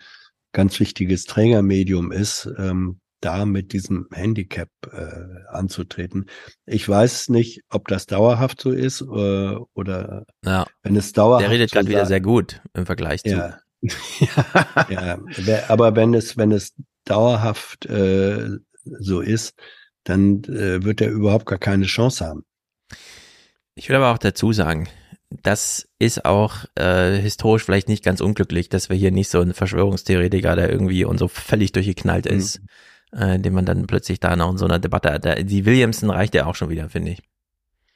ganz 0.51 0.79
wichtiges 0.79 1.25
Trägermedium 1.25 2.11
ist, 2.11 2.49
ähm, 2.57 2.99
da 3.21 3.45
mit 3.45 3.73
diesem 3.73 4.07
Handicap 4.11 4.69
äh, 4.91 5.11
anzutreten. 5.49 6.25
Ich 6.65 6.87
weiß 6.87 7.29
nicht, 7.29 7.61
ob 7.69 7.87
das 7.87 8.05
dauerhaft 8.05 8.61
so 8.61 8.71
ist 8.71 9.01
äh, 9.01 9.55
oder 9.73 10.25
Ja. 10.43 10.65
wenn 10.81 10.95
es 10.95 11.11
dauerhaft 11.13 11.43
Der 11.43 11.51
redet 11.51 11.71
gerade 11.71 11.87
wieder 11.89 12.05
sehr 12.05 12.21
gut 12.21 12.61
im 12.73 12.85
Vergleich 12.85 13.21
zu. 13.21 13.29
ja. 13.29 13.59
Ja, 13.81 15.19
aber 15.67 15.95
wenn 15.95 16.13
es, 16.13 16.37
wenn 16.37 16.51
es 16.51 16.73
dauerhaft 17.05 17.85
äh, 17.85 18.49
so 18.83 19.21
ist, 19.21 19.53
dann 20.03 20.43
äh, 20.45 20.83
wird 20.83 21.01
er 21.01 21.09
überhaupt 21.09 21.45
gar 21.45 21.59
keine 21.59 21.85
Chance 21.85 22.25
haben. 22.25 22.43
Ich 23.75 23.89
will 23.89 23.95
aber 23.95 24.11
auch 24.11 24.17
dazu 24.17 24.51
sagen, 24.51 24.89
das 25.29 25.87
ist 25.99 26.25
auch 26.25 26.65
äh, 26.75 27.17
historisch 27.17 27.63
vielleicht 27.63 27.87
nicht 27.87 28.03
ganz 28.03 28.19
unglücklich, 28.19 28.69
dass 28.69 28.89
wir 28.89 28.95
hier 28.97 29.11
nicht 29.11 29.29
so 29.29 29.39
einen 29.39 29.53
Verschwörungstheoretiker, 29.53 30.55
der 30.55 30.69
irgendwie 30.69 31.05
und 31.05 31.17
so 31.17 31.27
völlig 31.27 31.71
durchgeknallt 31.71 32.25
Mhm. 32.25 32.37
ist, 32.37 32.61
äh, 33.11 33.39
den 33.39 33.53
man 33.53 33.65
dann 33.65 33.87
plötzlich 33.87 34.19
da 34.19 34.35
noch 34.35 34.51
in 34.51 34.57
so 34.57 34.65
einer 34.65 34.79
Debatte 34.79 35.11
hat. 35.11 35.49
Die 35.49 35.65
Williamson 35.65 36.09
reicht 36.09 36.33
ja 36.35 36.45
auch 36.45 36.55
schon 36.55 36.69
wieder, 36.69 36.89
finde 36.89 37.11
ich. 37.11 37.21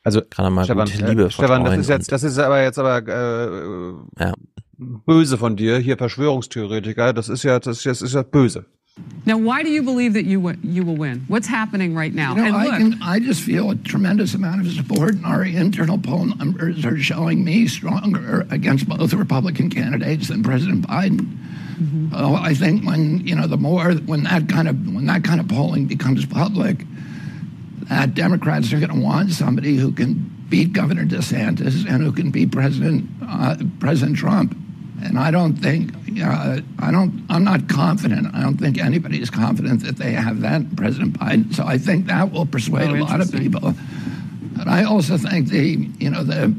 Also 0.03 0.21
Kann 0.21 0.45
er 0.45 0.49
mal 0.51 0.65
Stefan, 0.65 0.85
gut 0.89 1.01
äh, 1.01 1.09
Liebe 1.09 1.31
Stefan, 1.31 1.63
das 1.63 1.77
ist 1.77 1.89
jetzt, 1.89 2.11
das 2.11 2.23
ist 2.23 2.37
aber 2.37 2.61
jetzt 2.61 2.77
aber 2.77 2.97
äh, 3.07 4.23
Ja. 4.23 4.33
Böse 4.77 5.37
von 5.37 5.55
dir, 5.55 5.77
hier 5.79 5.97
Verschwörungstheoretiker. 5.97 7.13
Das 7.13 7.29
ist 7.29 7.43
ja, 7.43 7.59
das 7.59 7.77
ist, 7.77 7.85
das 7.85 8.01
ist 8.01 8.15
ja 8.15 8.23
böse. 8.23 8.65
Now, 9.25 9.37
why 9.37 9.63
do 9.63 9.69
you 9.69 9.81
believe 9.81 10.13
that 10.13 10.25
you, 10.25 10.53
you 10.61 10.83
will 10.83 10.95
win? 10.95 11.25
What's 11.27 11.47
happening 11.47 11.95
right 11.95 12.13
now? 12.13 12.35
You 12.35 12.41
know, 12.41 12.47
and 12.47 12.55
I 12.55 12.63
look, 12.65 12.77
can. 12.77 13.01
I 13.01 13.19
just 13.19 13.41
feel 13.41 13.71
a 13.71 13.75
tremendous 13.75 14.35
amount 14.35 14.67
of 14.67 14.71
support, 14.71 15.15
and 15.15 15.25
our 15.25 15.43
internal 15.43 15.97
poll 15.97 16.25
numbers 16.25 16.85
are 16.85 16.99
showing 16.99 17.43
me 17.43 17.67
stronger 17.67 18.45
against 18.51 18.87
both 18.87 19.13
Republican 19.13 19.71
candidates 19.71 20.27
than 20.27 20.43
President 20.43 20.87
Biden. 20.87 21.37
Oh, 22.13 22.35
I 22.35 22.53
think 22.53 22.85
when 22.85 23.25
you 23.25 23.35
know 23.35 23.47
the 23.47 23.57
more 23.57 23.93
when 23.93 24.23
that 24.23 24.47
kind 24.47 24.67
of 24.67 24.75
when 24.93 25.07
that 25.07 25.23
kind 25.23 25.39
of 25.39 25.47
polling 25.47 25.87
becomes 25.87 26.23
public, 26.27 26.85
that 27.89 28.13
Democrats 28.13 28.71
are 28.73 28.79
going 28.79 28.93
to 28.93 28.99
want 28.99 29.31
somebody 29.31 29.75
who 29.75 29.91
can 29.91 30.29
beat 30.53 30.71
Governor 30.71 31.03
DeSantis 31.03 31.89
and 31.89 32.03
who 32.03 32.11
can 32.11 32.29
beat 32.29 32.51
President 32.51 33.09
uh, 33.27 33.55
President 33.79 34.15
Trump. 34.15 34.55
And 35.03 35.17
I 35.17 35.31
don't 35.31 35.55
think 35.55 35.91
uh, 36.23 36.61
I 36.77 36.91
don't 36.91 37.25
I'm 37.27 37.43
not 37.43 37.67
confident. 37.67 38.27
I 38.35 38.41
don't 38.41 38.57
think 38.57 38.77
anybody 38.77 39.19
is 39.19 39.31
confident 39.31 39.81
that 39.81 39.97
they 39.97 40.11
have 40.11 40.41
that 40.41 40.75
President 40.75 41.17
Biden. 41.19 41.55
So 41.55 41.65
I 41.65 41.79
think 41.79 42.05
that 42.05 42.31
will 42.31 42.45
persuade 42.45 42.91
Oh, 42.91 42.95
a 42.95 43.01
lot 43.01 43.19
of 43.19 43.31
people. 43.31 43.73
And 44.59 44.69
I 44.69 44.83
also 44.83 45.17
think 45.17 45.47
the 45.47 45.89
you 45.97 46.11
know 46.11 46.23
the 46.23 46.53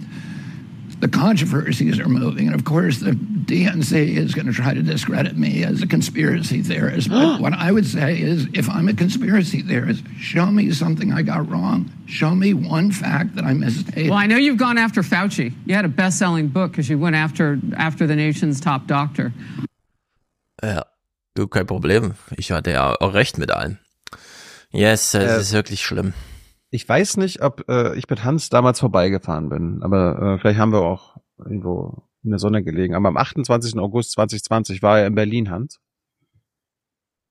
the 1.05 1.09
controversies 1.19 1.99
are 2.01 2.09
moving, 2.09 2.47
and 2.47 2.55
of 2.55 2.65
course 2.65 3.01
the 3.01 3.11
DNC 3.13 4.17
is 4.17 4.35
going 4.35 4.47
to 4.47 4.55
try 4.55 4.73
to 4.73 4.83
discredit 4.83 5.37
me 5.37 5.63
as 5.63 5.83
a 5.83 5.87
conspiracy 5.87 6.63
theorist. 6.63 7.11
But 7.11 7.41
what 7.45 7.53
I 7.53 7.73
would 7.73 7.85
say 7.85 8.19
is, 8.19 8.47
if 8.55 8.71
I'm 8.71 8.89
a 8.89 8.95
conspiracy 8.95 9.61
theorist, 9.61 10.03
show 10.19 10.47
me 10.47 10.73
something 10.73 11.13
I 11.13 11.21
got 11.23 11.47
wrong. 11.51 11.91
Show 12.07 12.35
me 12.35 12.55
one 12.55 12.91
fact 12.91 13.35
that 13.37 13.45
I 13.45 13.53
misstated. 13.53 14.09
well, 14.09 14.19
I 14.19 14.27
know 14.27 14.39
you've 14.39 14.57
gone 14.57 14.79
after 14.79 15.03
Fauci. 15.03 15.53
You 15.67 15.75
had 15.75 15.85
a 15.85 15.89
best-selling 15.89 16.49
book 16.49 16.71
because 16.73 16.89
you 16.89 16.99
went 16.99 17.17
after 17.17 17.59
after 17.77 18.07
the 18.07 18.17
nation's 18.17 18.59
top 18.61 18.87
doctor. 18.87 19.33
Ja, 20.63 20.85
du, 21.35 21.47
kein 21.49 21.67
Problem. 21.67 22.15
Ich 22.39 22.51
hatte 22.51 22.71
ja 22.71 22.95
auch 22.99 23.13
recht 23.13 23.37
mit 23.37 23.51
allem. 23.51 23.77
Yes, 24.71 25.13
es 25.15 25.31
Äh, 25.31 25.41
ist 25.41 25.53
wirklich 25.53 25.83
schlimm. 25.83 26.15
Ich 26.75 26.89
weiß 26.89 27.19
nicht, 27.19 27.41
ob 27.41 27.69
äh, 27.69 27.97
ich 27.97 28.11
mit 28.11 28.25
Hans 28.25 28.49
damals 28.49 28.81
vorbeigefahren 28.81 29.49
bin, 29.49 29.85
aber 29.85 30.21
äh, 30.21 30.39
vielleicht 30.41 30.59
haben 30.59 30.73
wir 30.73 30.81
auch 30.81 31.17
irgendwo 31.39 32.03
in 32.25 32.31
der 32.31 32.41
Sonne 32.41 32.65
gelegen. 32.65 32.97
Aber 32.97 33.07
am 33.07 33.17
28. 33.17 33.79
August 33.79 34.11
2020 34.11 34.83
war 34.83 34.99
er 34.99 35.07
in 35.07 35.15
Berlin, 35.15 35.51
Hans. 35.51 35.79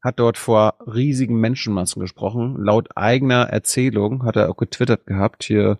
Hat 0.01 0.17
dort 0.17 0.37
vor 0.37 0.75
riesigen 0.87 1.41
Menschenmassen 1.41 1.99
gesprochen. 1.99 2.55
Laut 2.57 2.95
eigener 2.95 3.49
Erzählung 3.49 4.23
hat 4.23 4.37
er 4.37 4.49
auch 4.49 4.55
getwittert 4.55 5.05
gehabt 5.07 5.43
hier. 5.43 5.77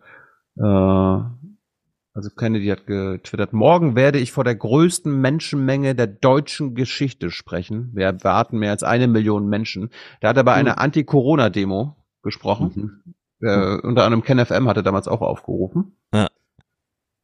Äh, 0.57 0.61
also 0.61 2.29
Kennedy 2.35 2.67
hat 2.67 2.85
getwittert, 2.85 3.53
morgen 3.53 3.95
werde 3.95 4.19
ich 4.19 4.33
vor 4.33 4.43
der 4.43 4.55
größten 4.55 5.21
Menschenmenge 5.21 5.95
der 5.95 6.07
deutschen 6.07 6.75
Geschichte 6.75 7.31
sprechen. 7.31 7.91
Wir 7.93 8.07
erwarten 8.07 8.57
mehr 8.57 8.71
als 8.71 8.83
eine 8.83 9.07
Million 9.07 9.47
Menschen. 9.47 9.89
Da 10.19 10.27
hat 10.27 10.35
er 10.35 10.43
bei 10.43 10.53
einer 10.53 10.81
Anti-Corona-Demo 10.81 11.95
gesprochen. 12.23 13.15
Äh, 13.43 13.79
unter 13.81 14.05
anderem 14.05 14.23
KenFM 14.23 14.67
hatte 14.67 14.83
damals 14.83 15.07
auch 15.07 15.21
aufgerufen. 15.21 15.97
Ja. 16.13 16.29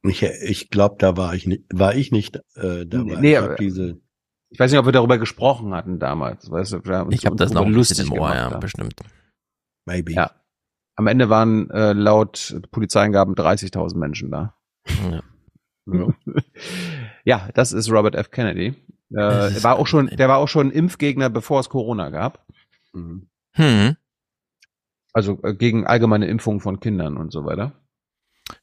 Ich, 0.04 0.22
ich 0.24 0.70
glaube, 0.70 0.96
da 1.00 1.18
war 1.18 1.34
ich 1.34 1.46
nicht, 1.48 1.64
war 1.74 1.96
ich 1.96 2.12
nicht 2.12 2.38
äh, 2.56 2.86
dabei. 2.86 3.20
Nee, 3.20 3.32
ich 3.34 3.38
aber- 3.38 3.56
diese, 3.56 4.00
Ich 4.50 4.60
weiß 4.60 4.72
nicht, 4.72 4.80
ob 4.80 4.86
wir 4.86 4.92
darüber 4.92 5.18
gesprochen 5.18 5.74
hatten 5.74 6.00
damals. 6.00 6.50
Weißt 6.50 6.74
du, 6.74 6.86
wir 6.86 6.98
haben 6.98 7.12
Ich 7.12 7.26
habe 7.26 7.36
das 7.36 7.52
noch 7.54 7.68
lustig 7.68 8.00
im 8.00 8.12
Ohr, 8.14 8.18
gemacht, 8.18 8.36
ja, 8.36 8.50
da. 8.50 8.58
bestimmt. 8.60 8.96
maybe. 9.86 10.14
Ja. 10.14 10.32
Am 10.96 11.08
Ende 11.08 11.30
waren 11.30 11.70
äh, 11.70 11.94
laut 11.94 12.60
Polizeiangaben 12.72 13.34
30.000 13.36 13.98
Menschen 13.98 14.32
da. 14.32 14.56
Ja. 15.10 15.22
Ja. 15.92 16.08
Ja, 17.26 17.50
das 17.54 17.74
ist 17.74 17.92
Robert 17.92 18.16
F. 18.16 18.32
Kennedy. 18.32 18.74
Äh, 19.14 19.54
er 19.56 19.64
war 19.64 19.78
auch 19.78 19.86
schon, 19.88 20.08
der 20.08 20.30
war 20.30 20.38
auch 20.38 20.48
schon 20.48 20.72
Impfgegner, 20.72 21.30
bevor 21.30 21.60
es 21.60 21.70
Corona 21.70 22.10
gab. 22.10 22.46
Mhm. 22.94 23.28
Hm. 23.52 23.98
Also 25.14 25.40
äh, 25.44 25.54
gegen 25.54 25.88
allgemeine 25.88 26.28
Impfungen 26.28 26.60
von 26.60 26.80
Kindern 26.80 27.18
und 27.18 27.32
so 27.32 27.46
weiter. 27.46 27.74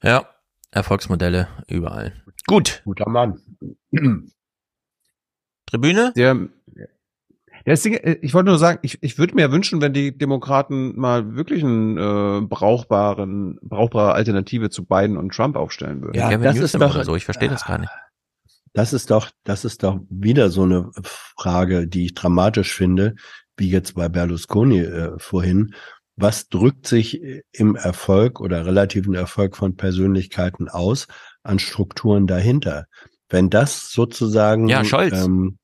Ja, 0.03 0.29
Erfolgsmodelle 0.71 1.49
überall. 1.69 2.13
Gut. 2.47 2.83
Guter 2.85 3.09
Mann. 3.09 3.41
Tribüne? 5.67 6.13
Der, 6.17 6.49
das 7.67 7.83
Ding, 7.83 7.95
äh, 7.95 8.19
ich 8.23 8.33
wollte 8.33 8.51
nur 8.51 8.59
sagen, 8.59 8.79
ich, 8.83 9.03
ich 9.03 9.19
würde 9.19 9.35
mir 9.35 9.51
wünschen, 9.51 9.81
wenn 9.81 9.93
die 9.93 10.17
Demokraten 10.17 10.99
mal 10.99 11.35
wirklich 11.35 11.65
einen 11.65 11.99
äh, 11.99 12.47
brauchbaren, 12.47 13.59
brauchbare 13.61 14.13
Alternative 14.13 14.71
zu 14.71 14.85
Biden 14.85 15.17
und 15.17 15.35
Trump 15.35 15.57
aufstellen 15.57 16.03
würden. 16.03 16.17
Ja, 16.17 16.31
Gavin 16.31 16.45
das 16.45 16.55
Newsom 16.55 16.65
ist 16.65 16.89
doch, 16.89 16.95
oder 16.95 17.05
so, 17.05 17.17
ich 17.17 17.25
verstehe 17.25 17.49
das 17.49 17.65
gar 17.65 17.79
nicht. 17.79 17.91
Das 18.73 18.93
ist 18.93 19.11
doch, 19.11 19.31
das 19.43 19.65
ist 19.65 19.83
doch 19.83 19.99
wieder 20.11 20.51
so 20.51 20.63
eine 20.63 20.91
Frage, 21.03 21.89
die 21.89 22.05
ich 22.05 22.15
dramatisch 22.15 22.73
finde, 22.75 23.17
wie 23.57 23.71
jetzt 23.71 23.95
bei 23.95 24.09
Berlusconi 24.09 24.81
äh, 24.81 25.19
vorhin. 25.19 25.75
Was 26.17 26.49
drückt 26.49 26.87
sich 26.87 27.21
im 27.53 27.77
Erfolg 27.77 28.41
oder 28.41 28.65
relativen 28.65 29.15
Erfolg 29.15 29.57
von 29.57 29.77
Persönlichkeiten 29.77 30.69
aus 30.69 31.07
an 31.43 31.59
Strukturen 31.59 32.27
dahinter? 32.27 32.87
Wenn 33.29 33.51
das 33.51 33.91
sozusagen, 33.91 34.69
Ja, 34.69 34.85
Scholz. 34.85 35.13
ähm, 35.13 35.59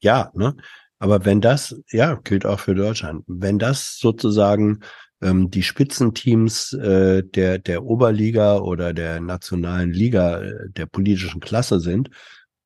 ja, 0.00 0.30
ne? 0.34 0.56
Aber 0.98 1.24
wenn 1.24 1.40
das, 1.40 1.74
ja, 1.90 2.14
gilt 2.14 2.44
auch 2.44 2.60
für 2.60 2.74
Deutschland, 2.74 3.24
wenn 3.26 3.58
das 3.58 3.96
sozusagen 3.98 4.80
ähm, 5.22 5.50
die 5.50 5.62
Spitzenteams 5.62 6.74
äh, 6.74 7.22
der, 7.24 7.58
der 7.58 7.84
Oberliga 7.84 8.58
oder 8.58 8.92
der 8.92 9.20
nationalen 9.20 9.90
Liga 9.92 10.42
äh, 10.42 10.70
der 10.70 10.86
politischen 10.86 11.40
Klasse 11.40 11.80
sind, 11.80 12.10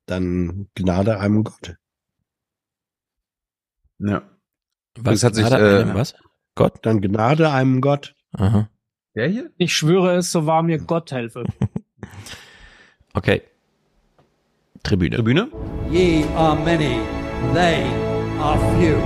dann 0.06 0.68
Gnade 0.74 1.20
einem 1.20 1.44
Gott. 1.44 1.76
Ja. 3.98 4.22
Was 4.98 5.22
hat 5.24 5.34
sich, 5.34 5.46
äh, 5.46 5.54
einem 5.54 5.94
was? 5.94 6.14
Gott? 6.54 6.78
Dann 6.82 7.00
Gnade 7.00 7.50
einem 7.50 7.80
Gott. 7.80 8.14
Aha. 8.32 8.68
Der 9.14 9.28
hier? 9.28 9.50
Ich 9.58 9.74
schwöre 9.76 10.16
es, 10.16 10.30
so 10.30 10.46
wahr 10.46 10.62
mir 10.62 10.78
Gott 10.78 11.12
helfe. 11.12 11.44
Okay. 13.16 13.42
Tribüne. 14.82 15.14
Tribüne? 15.14 15.48
Ye 15.88 16.24
are 16.34 16.56
many, 16.56 16.98
they 17.54 17.84
are 18.40 18.58
few. 18.76 18.96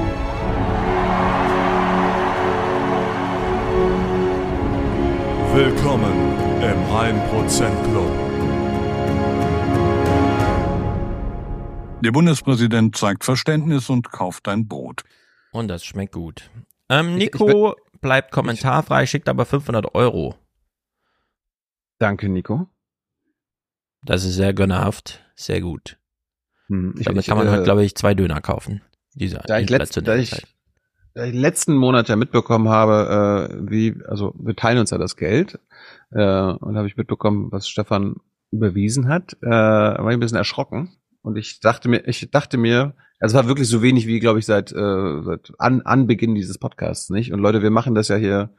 Willkommen 5.54 6.14
im 6.62 6.78
1% 6.90 7.82
Club. 7.90 8.10
Der 12.02 12.10
Bundespräsident 12.12 12.96
zeigt 12.96 13.24
Verständnis 13.24 13.90
und 13.90 14.10
kauft 14.10 14.48
ein 14.48 14.66
Brot. 14.68 15.02
Und 15.52 15.68
das 15.68 15.84
schmeckt 15.84 16.14
gut. 16.14 16.50
Ähm, 16.88 17.16
Nico 17.16 17.74
bleibt 18.00 18.32
kommentarfrei, 18.32 19.06
schickt 19.06 19.28
aber 19.28 19.44
500 19.44 19.94
Euro. 19.94 20.34
Danke, 21.98 22.28
Nico. 22.28 22.68
Das 24.02 24.24
ist 24.24 24.34
sehr 24.36 24.54
gönnerhaft, 24.54 25.24
sehr 25.34 25.60
gut. 25.60 25.98
Hm, 26.68 26.94
ich- 26.98 27.04
Damit 27.06 27.22
ich, 27.22 27.26
kann 27.28 27.38
man 27.38 27.48
äh, 27.48 27.50
heute, 27.50 27.62
glaube 27.64 27.84
ich, 27.84 27.94
zwei 27.96 28.14
Döner 28.14 28.40
kaufen. 28.40 28.82
Diese 29.14 29.38
Da 29.46 29.58
ich, 29.58 29.68
letzt, 29.68 29.96
da, 30.06 30.16
ich, 30.16 30.30
da 31.14 31.24
ich 31.24 31.34
letzten 31.34 31.74
Monat 31.74 32.08
ja 32.08 32.14
mitbekommen 32.16 32.68
habe, 32.68 33.48
äh, 33.50 33.70
wie, 33.70 34.00
also 34.06 34.32
wir 34.38 34.54
teilen 34.54 34.78
uns 34.78 34.90
ja 34.90 34.98
das 34.98 35.16
Geld, 35.16 35.58
äh, 36.12 36.18
und 36.22 36.76
habe 36.76 36.86
ich 36.86 36.96
mitbekommen, 36.96 37.50
was 37.50 37.68
Stefan 37.68 38.16
überwiesen 38.52 39.08
hat, 39.08 39.36
äh, 39.42 39.48
war 39.48 40.08
ich 40.08 40.14
ein 40.16 40.20
bisschen 40.20 40.38
erschrocken. 40.38 40.96
Und 41.22 41.36
ich 41.36 41.58
dachte 41.60 41.88
mir, 41.88 42.06
ich 42.06 42.30
dachte 42.30 42.56
mir, 42.56 42.94
es 43.20 43.34
war 43.34 43.48
wirklich 43.48 43.68
so 43.68 43.82
wenig 43.82 44.06
wie, 44.06 44.20
glaube 44.20 44.38
ich, 44.38 44.46
seit, 44.46 44.72
äh, 44.72 45.22
seit 45.22 45.52
an, 45.58 45.82
Anbeginn 45.82 46.34
dieses 46.34 46.58
Podcasts, 46.58 47.10
nicht? 47.10 47.32
Und 47.32 47.40
Leute, 47.40 47.62
wir 47.62 47.70
machen 47.70 47.94
das 47.94 48.08
ja 48.08 48.16
hier 48.16 48.50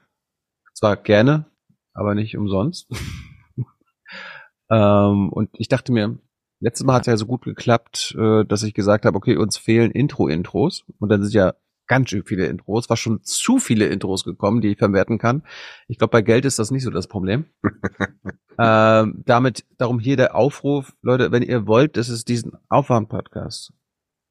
zwar 0.74 0.98
gerne, 0.98 1.46
aber 1.94 2.16
nicht 2.16 2.38
umsonst. 2.38 2.90
ähm, 4.70 5.30
und 5.30 5.50
ich 5.54 5.70
dachte 5.70 5.92
mir, 5.92 6.20
letztes 6.60 6.86
Mal 6.86 6.96
hat 6.96 7.02
es 7.04 7.08
ja 7.08 7.18
so 7.18 7.26
gut 7.26 7.44
geklappt, 7.44 8.16
äh, 8.20 8.44
dass 8.46 8.64
ich 8.64 8.74
gesagt 8.74 9.06
habe, 9.06 9.18
okay, 9.18 9.38
uns 9.38 9.58
fehlen 9.58 9.92
Intro-Intros. 9.92 10.84
Und 11.00 11.10
dann 11.10 11.24
sind 11.24 11.34
ja 11.34 11.54
ganz 11.88 12.10
schön 12.10 12.24
viele 12.24 12.46
Intros, 12.46 12.90
war 12.90 12.98
schon 12.98 13.24
zu 13.24 13.58
viele 13.58 13.88
Intros 13.88 14.24
gekommen, 14.24 14.62
die 14.62 14.70
ich 14.70 14.78
verwerten 14.78 15.18
kann. 15.18 15.44
Ich 15.88 15.98
glaube, 15.98 16.12
bei 16.12 16.22
Geld 16.22 16.46
ist 16.46 16.60
das 16.60 16.70
nicht 16.70 16.84
so 16.84 16.92
das 16.92 17.08
Problem. 17.08 17.46
ähm, 18.60 19.24
damit, 19.26 19.66
darum 19.78 20.00
hier 20.00 20.16
der 20.16 20.36
Aufruf, 20.36 20.94
Leute, 21.02 21.32
wenn 21.32 21.44
ihr 21.44 21.66
wollt, 21.66 21.98
dass 21.98 22.10
es 22.10 22.26
diesen 22.26 22.54
Aufwärm-Podcast 22.70 23.74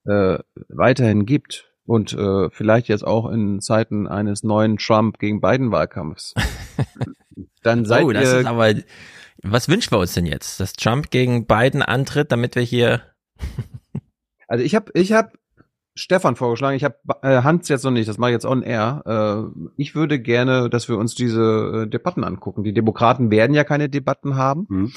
äh, 0.04 0.38
weiterhin 0.68 1.26
gibt 1.26 1.72
und 1.84 2.12
äh, 2.12 2.50
vielleicht 2.50 2.88
jetzt 2.88 3.06
auch 3.06 3.30
in 3.30 3.60
Zeiten 3.60 4.06
eines 4.06 4.42
neuen 4.42 4.76
Trump 4.78 5.18
gegen 5.18 5.40
Biden-Wahlkampfs, 5.40 6.34
dann 7.62 7.84
seid 7.84 8.04
oh, 8.04 8.12
das 8.12 8.24
ihr 8.24 8.40
ist 8.40 8.46
aber, 8.46 8.74
was 9.42 9.68
wünschen 9.68 9.92
wir 9.92 9.98
uns 9.98 10.14
denn 10.14 10.26
jetzt? 10.26 10.60
Dass 10.60 10.72
Trump 10.72 11.10
gegen 11.10 11.46
Biden 11.46 11.82
antritt, 11.82 12.32
damit 12.32 12.56
wir 12.56 12.62
hier, 12.62 13.02
Also 14.48 14.64
ich 14.64 14.74
habe 14.74 14.90
ich 14.94 15.12
hab 15.12 15.34
Stefan 15.94 16.36
vorgeschlagen, 16.36 16.76
ich 16.76 16.84
habe 16.84 16.96
äh, 17.22 17.42
Hans 17.42 17.68
jetzt 17.68 17.84
noch 17.84 17.90
nicht, 17.90 18.08
das 18.08 18.18
mache 18.18 18.30
ich 18.30 18.34
jetzt 18.34 18.46
on 18.46 18.62
air. 18.62 19.02
Äh, 19.54 19.70
ich 19.76 19.94
würde 19.94 20.20
gerne, 20.20 20.70
dass 20.70 20.88
wir 20.88 20.96
uns 20.96 21.14
diese 21.14 21.84
äh, 21.84 21.88
Debatten 21.88 22.24
angucken. 22.24 22.64
Die 22.64 22.72
Demokraten 22.72 23.30
werden 23.30 23.54
ja 23.54 23.64
keine 23.64 23.88
Debatten 23.88 24.36
haben, 24.36 24.92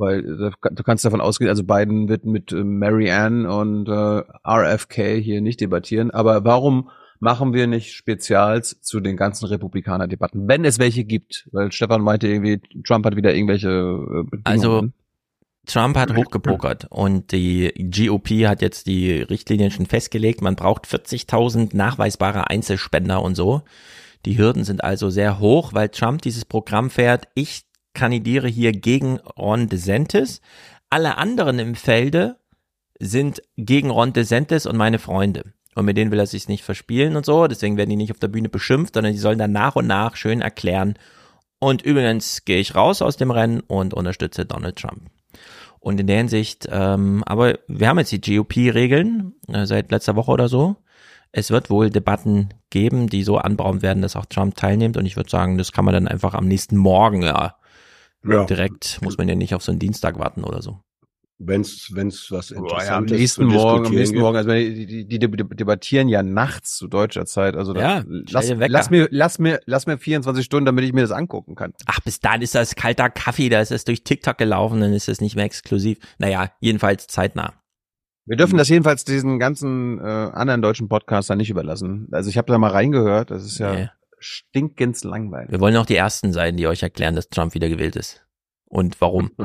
weil 0.00 0.20
äh, 0.20 0.50
du 0.72 0.82
kannst 0.82 1.04
davon 1.04 1.20
ausgehen, 1.20 1.48
also 1.48 1.62
Biden 1.62 2.08
wird 2.08 2.24
mit 2.24 2.52
äh, 2.52 2.64
Mary 2.64 3.10
Ann 3.10 3.46
und 3.46 3.88
äh, 3.88 4.22
RFK 4.44 5.20
hier 5.20 5.40
nicht 5.40 5.60
debattieren. 5.60 6.10
Aber 6.10 6.44
warum 6.44 6.90
machen 7.20 7.52
wir 7.52 7.66
nicht 7.66 7.92
Spezials 7.92 8.80
zu 8.80 9.00
den 9.00 9.16
ganzen 9.16 9.46
Republikaner-Debatten, 9.46 10.48
wenn 10.48 10.64
es 10.64 10.78
welche 10.78 11.04
gibt? 11.04 11.48
Weil 11.52 11.70
Stefan 11.70 12.02
meinte 12.02 12.26
irgendwie, 12.26 12.60
Trump 12.84 13.06
hat 13.06 13.14
wieder 13.14 13.34
irgendwelche 13.34 13.68
äh, 13.68 14.24
Bedingungen. 14.24 14.42
also 14.44 14.88
Trump 15.66 15.96
hat 15.96 16.16
hochgepokert 16.16 16.86
und 16.90 17.32
die 17.32 17.72
GOP 17.78 18.46
hat 18.46 18.62
jetzt 18.62 18.86
die 18.86 19.20
Richtlinien 19.20 19.70
schon 19.70 19.86
festgelegt. 19.86 20.40
Man 20.40 20.56
braucht 20.56 20.86
40.000 20.86 21.76
nachweisbare 21.76 22.48
Einzelspender 22.48 23.22
und 23.22 23.34
so. 23.34 23.62
Die 24.24 24.36
Hürden 24.36 24.64
sind 24.64 24.82
also 24.82 25.10
sehr 25.10 25.38
hoch, 25.38 25.72
weil 25.72 25.90
Trump 25.90 26.22
dieses 26.22 26.44
Programm 26.44 26.90
fährt. 26.90 27.28
Ich 27.34 27.62
kandidiere 27.94 28.48
hier 28.48 28.72
gegen 28.72 29.18
Ron 29.38 29.68
DeSantis. 29.68 30.40
Alle 30.88 31.18
anderen 31.18 31.58
im 31.58 31.74
Felde 31.74 32.38
sind 32.98 33.42
gegen 33.56 33.90
Ron 33.90 34.12
DeSantis 34.12 34.66
und 34.66 34.76
meine 34.76 34.98
Freunde. 34.98 35.52
Und 35.74 35.84
mit 35.84 35.96
denen 35.96 36.10
will 36.10 36.18
er 36.18 36.26
sich 36.26 36.48
nicht 36.48 36.64
verspielen 36.64 37.16
und 37.16 37.24
so. 37.24 37.46
Deswegen 37.46 37.76
werden 37.76 37.90
die 37.90 37.96
nicht 37.96 38.10
auf 38.10 38.18
der 38.18 38.28
Bühne 38.28 38.48
beschimpft, 38.48 38.94
sondern 38.94 39.12
die 39.12 39.18
sollen 39.18 39.38
dann 39.38 39.52
nach 39.52 39.76
und 39.76 39.86
nach 39.86 40.16
schön 40.16 40.40
erklären. 40.40 40.94
Und 41.58 41.82
übrigens 41.82 42.44
gehe 42.44 42.58
ich 42.58 42.74
raus 42.74 43.02
aus 43.02 43.16
dem 43.16 43.30
Rennen 43.30 43.60
und 43.60 43.94
unterstütze 43.94 44.46
Donald 44.46 44.76
Trump. 44.76 45.02
Und 45.78 46.00
in 46.00 46.06
der 46.06 46.18
Hinsicht, 46.18 46.68
ähm, 46.70 47.22
aber 47.24 47.58
wir 47.68 47.88
haben 47.88 47.98
jetzt 47.98 48.12
die 48.12 48.20
GOP-Regeln 48.20 49.34
äh, 49.48 49.64
seit 49.64 49.90
letzter 49.90 50.16
Woche 50.16 50.30
oder 50.30 50.48
so. 50.48 50.76
Es 51.32 51.50
wird 51.50 51.70
wohl 51.70 51.90
Debatten 51.90 52.50
geben, 52.70 53.08
die 53.08 53.22
so 53.22 53.38
anberaumt 53.38 53.82
werden, 53.82 54.02
dass 54.02 54.16
auch 54.16 54.26
Trump 54.26 54.56
teilnimmt. 54.56 54.96
Und 54.96 55.06
ich 55.06 55.16
würde 55.16 55.30
sagen, 55.30 55.56
das 55.56 55.72
kann 55.72 55.84
man 55.84 55.94
dann 55.94 56.08
einfach 56.08 56.34
am 56.34 56.48
nächsten 56.48 56.76
Morgen 56.76 57.22
ja, 57.22 57.56
Ja. 58.24 58.44
direkt, 58.44 59.00
muss 59.02 59.18
man 59.18 59.28
ja 59.28 59.34
nicht 59.34 59.54
auf 59.54 59.62
so 59.62 59.72
einen 59.72 59.78
Dienstag 59.78 60.18
warten 60.18 60.44
oder 60.44 60.62
so. 60.62 60.80
Wenn's, 61.42 61.90
wenn's 61.94 62.30
was 62.30 62.50
Boah, 62.50 62.82
ja, 62.84 62.98
am 62.98 63.04
Interessantes 63.04 63.18
nächsten 63.18 63.50
zu 63.50 63.56
Morgen, 63.56 63.86
am 63.86 63.94
nächsten. 63.94 64.18
Morgen, 64.18 64.36
also 64.36 64.50
die, 64.50 65.06
die, 65.06 65.18
die, 65.18 65.18
debattieren 65.18 66.08
ja 66.08 66.22
nachts 66.22 66.76
zu 66.76 66.86
deutscher 66.86 67.24
Zeit. 67.24 67.56
Also 67.56 67.74
Ja, 67.74 68.04
lass, 68.06 68.52
lass 68.58 68.90
mir, 68.90 69.08
lass 69.10 69.38
mir, 69.38 69.58
lass 69.64 69.86
mir 69.86 69.96
24 69.96 70.44
Stunden, 70.44 70.66
damit 70.66 70.84
ich 70.84 70.92
mir 70.92 71.00
das 71.00 71.12
angucken 71.12 71.54
kann. 71.54 71.72
Ach, 71.86 72.00
bis 72.00 72.20
dahin 72.20 72.42
ist 72.42 72.54
das 72.54 72.74
kalter 72.74 73.08
Kaffee, 73.08 73.48
da 73.48 73.62
ist 73.62 73.72
es 73.72 73.84
durch 73.84 74.04
TikTok 74.04 74.36
gelaufen, 74.36 74.82
dann 74.82 74.92
ist 74.92 75.08
es 75.08 75.22
nicht 75.22 75.34
mehr 75.34 75.46
exklusiv. 75.46 75.96
Naja, 76.18 76.50
jedenfalls 76.60 77.06
zeitnah. 77.06 77.54
Wir 78.26 78.36
dürfen 78.36 78.58
das 78.58 78.68
jedenfalls 78.68 79.04
diesen 79.04 79.38
ganzen 79.38 79.98
äh, 79.98 80.02
anderen 80.02 80.60
deutschen 80.60 80.90
Podcastern 80.90 81.38
nicht 81.38 81.48
überlassen. 81.48 82.08
Also 82.12 82.28
ich 82.28 82.36
habe 82.36 82.52
da 82.52 82.58
mal 82.58 82.70
reingehört, 82.70 83.30
das 83.30 83.46
ist 83.46 83.58
ja 83.58 83.72
Nee. 83.72 83.88
Stinkend 84.20 85.02
langweilig. 85.02 85.50
Wir 85.50 85.60
wollen 85.60 85.76
auch 85.76 85.86
die 85.86 85.96
Ersten 85.96 86.32
sein, 86.32 86.56
die 86.56 86.66
euch 86.66 86.82
erklären, 86.82 87.16
dass 87.16 87.28
Trump 87.28 87.54
wieder 87.54 87.68
gewählt 87.68 87.96
ist. 87.96 88.26
Und 88.66 89.00
warum. 89.00 89.30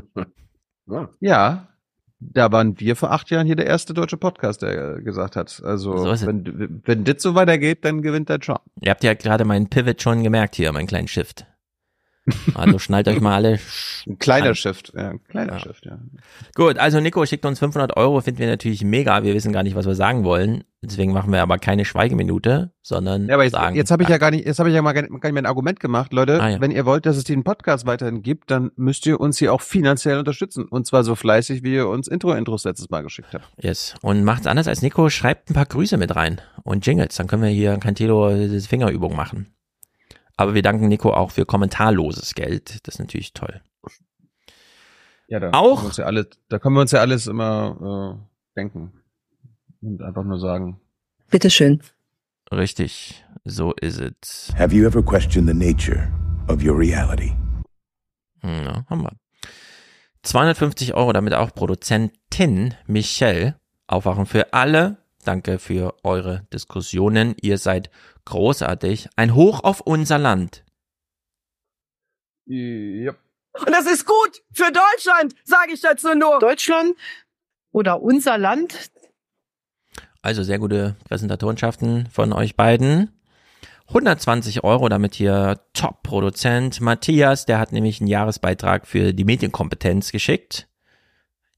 Ja, 1.19 1.69
da 2.19 2.51
waren 2.51 2.79
wir 2.79 2.95
vor 2.95 3.11
acht 3.11 3.29
Jahren 3.29 3.47
hier 3.47 3.55
der 3.55 3.65
erste 3.65 3.93
deutsche 3.93 4.17
Podcast, 4.17 4.61
der 4.61 4.97
äh, 4.97 5.01
gesagt 5.01 5.35
hat. 5.35 5.61
Also 5.63 5.97
So 5.97 6.27
wenn, 6.27 6.81
wenn 6.85 7.03
das 7.03 7.21
so 7.21 7.35
weitergeht, 7.35 7.83
dann 7.85 8.01
gewinnt 8.01 8.29
der 8.29 8.39
Trump. 8.39 8.61
Ihr 8.81 8.91
habt 8.91 9.03
ja 9.03 9.13
gerade 9.13 9.45
meinen 9.45 9.69
Pivot 9.69 10.01
schon 10.01 10.23
gemerkt 10.23 10.55
hier, 10.55 10.71
meinen 10.71 10.87
kleinen 10.87 11.07
Shift. 11.07 11.45
Also 12.55 12.79
schnallt 12.79 13.07
euch 13.07 13.21
mal 13.21 13.35
alle. 13.35 13.59
Ein 14.07 14.17
kleiner 14.17 14.47
an. 14.49 14.55
Shift, 14.55 14.93
ja, 14.95 15.09
ein 15.09 15.23
kleiner 15.23 15.53
Ja. 15.53 15.59
Shift, 15.59 15.85
ja. 15.85 15.99
Gut, 16.55 16.77
also 16.79 16.99
Nico 16.99 17.23
schickt 17.25 17.45
uns 17.45 17.59
500 17.59 17.95
Euro, 17.97 18.19
finden 18.21 18.39
wir 18.39 18.47
natürlich 18.47 18.83
mega. 18.83 19.23
Wir 19.23 19.33
wissen 19.35 19.53
gar 19.53 19.61
nicht, 19.63 19.75
was 19.75 19.85
wir 19.85 19.93
sagen 19.95 20.23
wollen. 20.23 20.63
Deswegen 20.81 21.13
machen 21.13 21.31
wir 21.31 21.41
aber 21.41 21.57
keine 21.57 21.85
Schweigeminute, 21.85 22.71
sondern 22.83 23.27
Ja, 23.27 23.35
aber 23.35 23.43
jetzt, 23.43 23.53
sagen. 23.53 23.75
jetzt 23.75 23.89
habe 23.91 24.03
ich 24.03 24.09
ja 24.09 24.17
gar 24.17 24.29
nicht, 24.31 24.45
jetzt 24.45 24.59
habe 24.59 24.69
ich 24.69 24.75
ja 24.75 24.81
mal 24.81 24.93
gar 24.93 25.01
nicht, 25.01 25.11
gar 25.11 25.29
nicht 25.29 25.33
mehr 25.33 25.43
ein 25.43 25.47
Argument 25.47 25.79
gemacht, 25.79 26.13
Leute. 26.13 26.41
Ah, 26.41 26.49
ja. 26.49 26.61
Wenn 26.61 26.71
ihr 26.71 26.85
wollt, 26.85 27.05
dass 27.05 27.17
es 27.17 27.23
den 27.23 27.43
Podcast 27.43 27.85
weiterhin 27.85 28.21
gibt, 28.21 28.51
dann 28.51 28.71
müsst 28.75 29.05
ihr 29.05 29.19
uns 29.19 29.37
hier 29.39 29.53
auch 29.53 29.61
finanziell 29.61 30.17
unterstützen. 30.19 30.65
Und 30.65 30.85
zwar 30.85 31.03
so 31.03 31.15
fleißig, 31.15 31.63
wie 31.63 31.73
ihr 31.75 31.87
uns 31.87 32.07
Intro-Intros 32.07 32.65
letztes 32.65 32.89
Mal 32.89 33.01
geschickt 33.01 33.33
habt. 33.33 33.45
Yes. 33.59 33.95
Und 34.01 34.23
macht's 34.23 34.47
anders 34.47 34.67
als 34.67 34.81
Nico, 34.81 35.09
schreibt 35.09 35.49
ein 35.49 35.53
paar 35.53 35.65
Grüße 35.65 35.97
mit 35.97 36.15
rein 36.15 36.39
und 36.63 36.85
Jingles. 36.85 37.15
Dann 37.15 37.27
können 37.27 37.43
wir 37.43 37.49
hier 37.49 37.77
Cantilo 37.77 38.31
Fingerübung 38.67 39.15
machen. 39.15 39.47
Aber 40.37 40.53
wir 40.53 40.61
danken 40.61 40.87
Nico 40.87 41.13
auch 41.13 41.31
für 41.31 41.45
kommentarloses 41.45 42.35
Geld. 42.35 42.85
Das 42.87 42.95
ist 42.95 42.99
natürlich 42.99 43.33
toll. 43.33 43.61
Ja, 45.27 45.39
da 45.39 45.51
Auch- 45.51 45.75
können 45.77 45.81
wir 45.83 45.87
uns 45.87 45.97
ja 45.97 46.05
alles, 46.05 46.27
da 46.49 46.59
können 46.59 46.75
wir 46.75 46.81
uns 46.81 46.91
ja 46.91 46.99
alles 46.99 47.27
immer 47.27 48.19
äh, 48.19 48.59
denken. 48.59 49.01
Und 49.81 50.01
einfach 50.01 50.23
nur 50.23 50.39
sagen. 50.39 50.79
Bitteschön. 51.29 51.81
Richtig, 52.51 53.23
so 53.43 53.73
ist 53.73 53.99
es. 53.99 54.53
Have 54.57 54.75
you 54.75 54.85
ever 54.85 55.01
questioned 55.03 55.47
the 55.49 55.53
nature 55.55 56.11
of 56.47 56.63
your 56.63 56.77
reality? 56.77 57.35
Ja, 58.43 58.85
haben 58.87 59.01
wir. 59.01 59.13
250 60.23 60.93
Euro, 60.95 61.13
damit 61.13 61.33
auch 61.33 61.53
Produzentin 61.53 62.73
Michelle. 62.87 63.59
Aufwachen 63.87 64.25
für 64.25 64.53
alle. 64.53 64.97
Danke 65.25 65.59
für 65.59 65.95
eure 66.03 66.45
Diskussionen. 66.53 67.35
Ihr 67.41 67.57
seid 67.57 67.89
großartig. 68.25 69.09
Ein 69.15 69.35
Hoch 69.35 69.63
auf 69.63 69.81
unser 69.81 70.17
Land. 70.17 70.63
Ja. 72.45 73.13
Und 73.53 73.71
das 73.71 73.87
ist 73.87 74.05
gut 74.05 74.43
für 74.51 74.71
Deutschland, 74.71 75.33
sage 75.43 75.73
ich 75.73 75.81
dazu 75.81 76.13
nur. 76.13 76.39
Deutschland 76.39 76.95
oder 77.71 78.01
unser 78.01 78.37
Land. 78.37 78.91
Also 80.21 80.43
sehr 80.43 80.59
gute 80.59 80.95
Präsentatorschaften 81.05 82.07
von 82.11 82.33
euch 82.33 82.55
beiden. 82.55 83.11
120 83.87 84.63
Euro, 84.63 84.89
damit 84.89 85.15
hier 85.15 85.61
Top-Produzent 85.73 86.81
Matthias, 86.81 87.45
der 87.45 87.59
hat 87.59 87.71
nämlich 87.71 88.01
einen 88.01 88.07
Jahresbeitrag 88.07 88.87
für 88.87 89.13
die 89.13 89.25
Medienkompetenz 89.25 90.11
geschickt. 90.11 90.67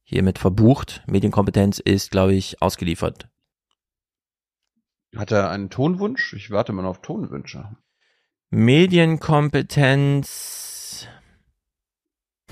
Hiermit 0.04 0.38
verbucht. 0.38 1.04
Medienkompetenz 1.08 1.80
ist, 1.80 2.12
glaube 2.12 2.34
ich, 2.34 2.62
ausgeliefert. 2.62 3.30
Hat 5.18 5.32
er 5.32 5.50
einen 5.50 5.70
Tonwunsch? 5.70 6.34
Ich 6.34 6.52
warte 6.52 6.74
mal 6.74 6.86
auf 6.86 7.02
Tonwünsche. 7.02 7.76
Medienkompetenz. 8.50 11.08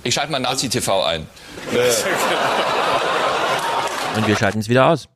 Ich 0.04 0.14
schalte 0.14 0.32
mal 0.32 0.40
Nazi-TV 0.40 1.04
ein. 1.04 1.28
Und 4.16 4.28
wir 4.28 4.36
schalten 4.36 4.60
es 4.60 4.70
wieder 4.70 4.88
aus. 4.90 5.10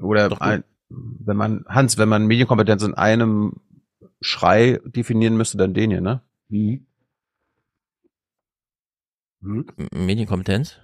Oder 0.00 0.40
ein, 0.40 0.64
wenn 0.88 1.36
man, 1.36 1.64
Hans, 1.68 1.98
wenn 1.98 2.08
man 2.08 2.26
Medienkompetenz 2.26 2.82
in 2.82 2.94
einem 2.94 3.54
Schrei 4.20 4.80
definieren 4.84 5.36
müsste, 5.36 5.58
dann 5.58 5.74
den 5.74 5.90
hier, 5.90 6.00
ne? 6.00 6.22
M- 9.42 9.66
Medienkompetenz? 9.92 10.78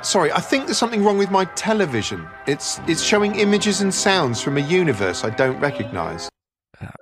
Sorry, 0.00 0.32
I 0.32 0.40
think 0.40 0.64
there's 0.64 0.78
something 0.78 1.04
wrong 1.04 1.18
with 1.18 1.30
my 1.30 1.44
television. 1.54 2.26
It's 2.46 2.80
it's 2.86 3.02
showing 3.02 3.34
images 3.34 3.82
and 3.82 3.92
sounds 3.92 4.40
from 4.40 4.56
a 4.56 4.60
universe 4.60 5.22
I 5.22 5.30
don't 5.30 5.60
recognize. 5.60 6.30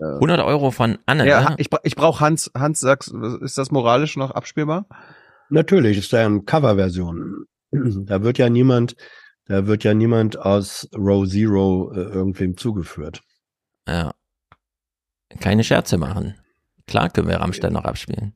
100 0.00 0.40
Euro 0.40 0.70
von 0.70 0.98
Anne. 1.06 1.28
Ja, 1.28 1.50
ne? 1.50 1.56
ich, 1.58 1.68
ich 1.84 1.94
brauche 1.94 2.20
Hans, 2.20 2.50
Hans, 2.56 2.80
sagst, 2.80 3.14
ist 3.42 3.58
das 3.58 3.70
moralisch 3.70 4.16
noch 4.16 4.32
abspielbar? 4.32 4.86
Natürlich, 5.50 5.98
ist 5.98 6.10
ja 6.12 6.24
eine 6.24 6.42
Coverversion. 6.42 7.46
Da 7.70 8.22
wird 8.22 8.38
ja 8.38 8.48
niemand, 8.48 8.96
da 9.46 9.66
wird 9.66 9.84
ja 9.84 9.94
niemand 9.94 10.38
aus 10.38 10.88
Row 10.94 11.28
Zero 11.28 11.92
äh, 11.92 12.00
irgendwem 12.00 12.56
zugeführt. 12.56 13.22
Ja. 13.86 14.14
Keine 15.40 15.64
Scherze 15.64 15.98
machen. 15.98 16.34
Klar 16.86 17.10
können 17.10 17.28
wir 17.28 17.36
Rammstein 17.36 17.72
noch 17.72 17.84
abspielen. 17.84 18.34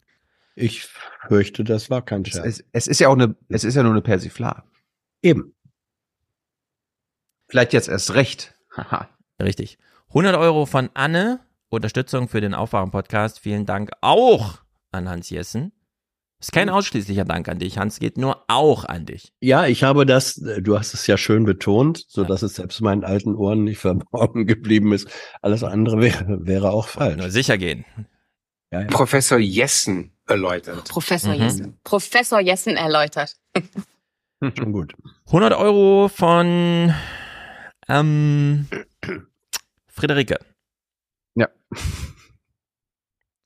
Ich 0.54 0.88
fürchte, 1.28 1.62
das 1.64 1.90
war 1.90 2.02
kein 2.02 2.22
Es, 2.22 2.28
Scherz. 2.30 2.46
es, 2.46 2.64
es 2.72 2.86
ist 2.88 2.98
ja 3.00 3.08
auch 3.08 3.14
eine, 3.14 3.36
es 3.48 3.64
ist 3.64 3.74
ja 3.76 3.82
nur 3.82 3.92
eine 3.92 4.02
Persiflage. 4.02 4.64
Eben. 5.22 5.54
Vielleicht 7.48 7.72
jetzt 7.72 7.88
erst 7.88 8.14
recht. 8.14 8.54
Haha. 8.76 9.08
Richtig. 9.40 9.78
100 10.08 10.36
Euro 10.36 10.66
von 10.66 10.90
Anne. 10.94 11.40
Unterstützung 11.70 12.28
für 12.28 12.40
den 12.40 12.54
Aufwachen-Podcast. 12.54 13.40
Vielen 13.40 13.66
Dank 13.66 13.90
auch 14.00 14.58
an 14.90 15.08
Hans 15.08 15.28
Jessen. 15.30 15.72
Ist 16.40 16.52
kein 16.52 16.68
ausschließlicher 16.70 17.24
Dank 17.24 17.48
an 17.48 17.58
dich, 17.58 17.78
Hans. 17.78 17.98
Geht 17.98 18.16
nur 18.16 18.44
auch 18.46 18.84
an 18.84 19.06
dich. 19.06 19.32
Ja, 19.40 19.66
ich 19.66 19.82
habe 19.82 20.06
das, 20.06 20.38
äh, 20.38 20.62
du 20.62 20.78
hast 20.78 20.94
es 20.94 21.06
ja 21.08 21.16
schön 21.18 21.44
betont, 21.44 22.04
so 22.08 22.22
dass 22.22 22.42
es 22.42 22.54
selbst 22.54 22.80
meinen 22.80 23.02
alten 23.04 23.34
Ohren 23.34 23.64
nicht 23.64 23.78
verborgen 23.80 24.46
geblieben 24.46 24.92
ist. 24.92 25.08
Alles 25.42 25.64
andere 25.64 26.00
wäre, 26.00 26.46
wäre 26.46 26.70
auch 26.70 26.86
falsch. 26.86 27.16
Nur 27.16 27.30
sicher 27.30 27.58
gehen. 27.58 27.84
Ja, 28.70 28.82
ja. 28.82 28.86
Professor 28.86 29.38
Jessen 29.38 30.12
erläutert. 30.26 30.88
Professor 30.88 31.34
Mhm. 31.34 31.40
Jessen. 31.40 31.78
Professor 31.82 32.38
Jessen 32.40 32.76
erläutert. 32.76 33.34
Schon 34.40 34.72
gut. 34.72 34.92
100 35.26 35.54
Euro 35.54 36.08
von 36.08 36.94
ähm, 37.88 38.68
Friederike. 39.88 40.38
Ja. 41.34 41.48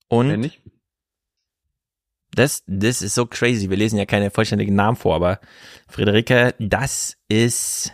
Und? 0.09 0.51
Das, 2.35 2.63
das 2.67 3.03
ist 3.03 3.15
so 3.15 3.27
crazy. 3.27 3.71
Wir 3.71 3.77
lesen 3.77 3.99
ja 3.99 4.07
keine 4.07 4.31
vollständigen 4.31 4.75
Namen 4.75 4.97
vor, 4.97 5.15
aber 5.15 5.41
Friederike, 5.89 6.55
das 6.59 7.17
ist 7.29 7.93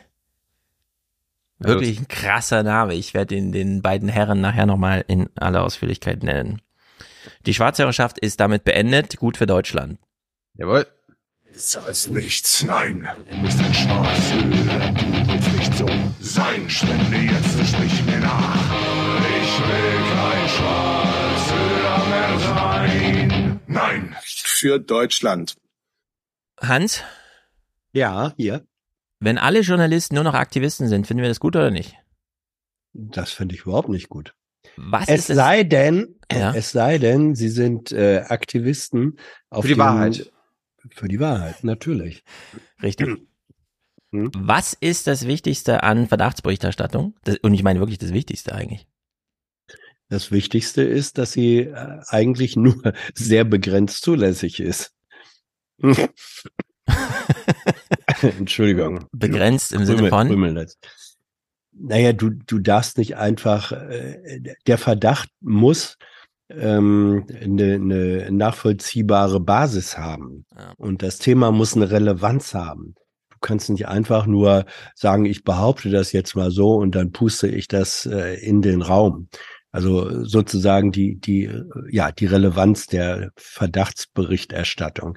wirklich 1.58 1.98
ein 1.98 2.08
krasser 2.08 2.62
Name. 2.62 2.94
Ich 2.94 3.14
werde 3.14 3.34
den, 3.34 3.52
den 3.52 3.82
beiden 3.82 4.08
Herren 4.08 4.40
nachher 4.40 4.66
nochmal 4.66 5.04
in 5.08 5.28
aller 5.36 5.64
Ausführlichkeit 5.64 6.22
nennen. 6.22 6.62
Die 7.46 7.54
Schwarzhörerschaft 7.54 8.18
ist 8.18 8.40
damit 8.40 8.64
beendet. 8.64 9.16
Gut 9.16 9.36
für 9.36 9.46
Deutschland. 9.46 9.98
Jawohl. 10.54 10.86
Das 11.52 11.80
heißt 11.84 12.10
nichts. 12.10 12.62
Nein, 12.62 13.08
du 13.30 13.42
bist 13.42 13.58
ein 13.58 13.74
Schwarzhörer. 13.74 14.92
Du 14.92 15.32
willst 15.32 15.52
nicht 15.52 15.74
so 15.74 15.86
sein. 16.20 16.70
Spende 16.70 17.16
jetzt 17.16 17.68
sprich 17.68 18.04
mir 18.04 18.20
nach. 18.20 18.72
Ich 19.42 19.58
will 19.58 19.98
kein 20.14 20.48
sein. 20.48 20.97
Nein. 23.78 24.16
Für 24.24 24.78
Deutschland. 24.80 25.56
Hans, 26.60 27.02
Ja, 27.92 28.34
hier. 28.36 28.66
wenn 29.20 29.38
alle 29.38 29.60
Journalisten 29.60 30.16
nur 30.16 30.24
noch 30.24 30.34
Aktivisten 30.34 30.88
sind, 30.88 31.06
finden 31.06 31.22
wir 31.22 31.28
das 31.28 31.38
gut 31.40 31.54
oder 31.54 31.70
nicht? 31.70 31.94
Das 32.92 33.30
finde 33.30 33.54
ich 33.54 33.62
überhaupt 33.62 33.88
nicht 33.88 34.08
gut. 34.08 34.34
Was 34.76 35.08
es 35.08 35.20
ist 35.20 35.30
es? 35.30 35.36
sei 35.36 35.62
denn, 35.62 36.18
Ja. 36.32 36.52
es 36.54 36.72
sei 36.72 36.98
denn, 36.98 37.34
sie 37.36 37.48
sind 37.48 37.92
äh, 37.92 38.24
Aktivisten 38.28 39.18
auf 39.50 39.62
Für 39.62 39.68
die 39.68 39.74
dem- 39.74 39.78
Wahrheit. 39.80 40.32
Für 40.90 41.06
die 41.08 41.20
Wahrheit, 41.20 41.62
natürlich. 41.64 42.24
Richtig. 42.82 43.18
Was 44.10 44.72
ist 44.72 45.06
das 45.06 45.26
Wichtigste 45.26 45.82
an 45.84 46.08
Verdachtsberichterstattung? 46.08 47.14
Das, 47.24 47.36
und 47.38 47.54
ich 47.54 47.62
meine 47.62 47.78
wirklich 47.78 47.98
das 47.98 48.12
Wichtigste 48.12 48.54
eigentlich. 48.54 48.87
Das 50.08 50.30
Wichtigste 50.32 50.82
ist, 50.82 51.18
dass 51.18 51.32
sie 51.32 51.58
äh, 51.58 52.00
eigentlich 52.08 52.56
nur 52.56 52.80
sehr 53.14 53.44
begrenzt 53.44 54.02
zulässig 54.02 54.60
ist. 54.60 54.92
Entschuldigung. 58.22 59.06
Begrenzt 59.12 59.72
im 59.72 59.84
Sinne 59.84 60.08
von? 60.08 60.56
Jetzt. 60.56 60.78
Naja, 61.72 62.12
du, 62.12 62.30
du 62.30 62.58
darfst 62.58 62.98
nicht 62.98 63.16
einfach, 63.16 63.72
äh, 63.72 64.40
der 64.66 64.78
Verdacht 64.78 65.28
muss 65.40 65.96
ähm, 66.50 67.26
eine, 67.28 67.74
eine 67.74 68.30
nachvollziehbare 68.32 69.40
Basis 69.40 69.98
haben. 69.98 70.46
Und 70.76 71.02
das 71.02 71.18
Thema 71.18 71.52
muss 71.52 71.76
eine 71.76 71.90
Relevanz 71.90 72.54
haben. 72.54 72.94
Du 73.30 73.36
kannst 73.40 73.70
nicht 73.70 73.86
einfach 73.86 74.26
nur 74.26 74.64
sagen, 74.94 75.24
ich 75.24 75.44
behaupte 75.44 75.90
das 75.90 76.12
jetzt 76.12 76.34
mal 76.34 76.50
so 76.50 76.74
und 76.74 76.94
dann 76.94 77.12
puste 77.12 77.46
ich 77.46 77.68
das 77.68 78.06
äh, 78.06 78.34
in 78.34 78.62
den 78.62 78.82
Raum. 78.82 79.28
Also 79.78 80.24
sozusagen 80.24 80.90
die, 80.90 81.20
die, 81.20 81.48
ja, 81.88 82.10
die 82.10 82.26
Relevanz 82.26 82.88
der 82.88 83.30
Verdachtsberichterstattung. 83.36 85.16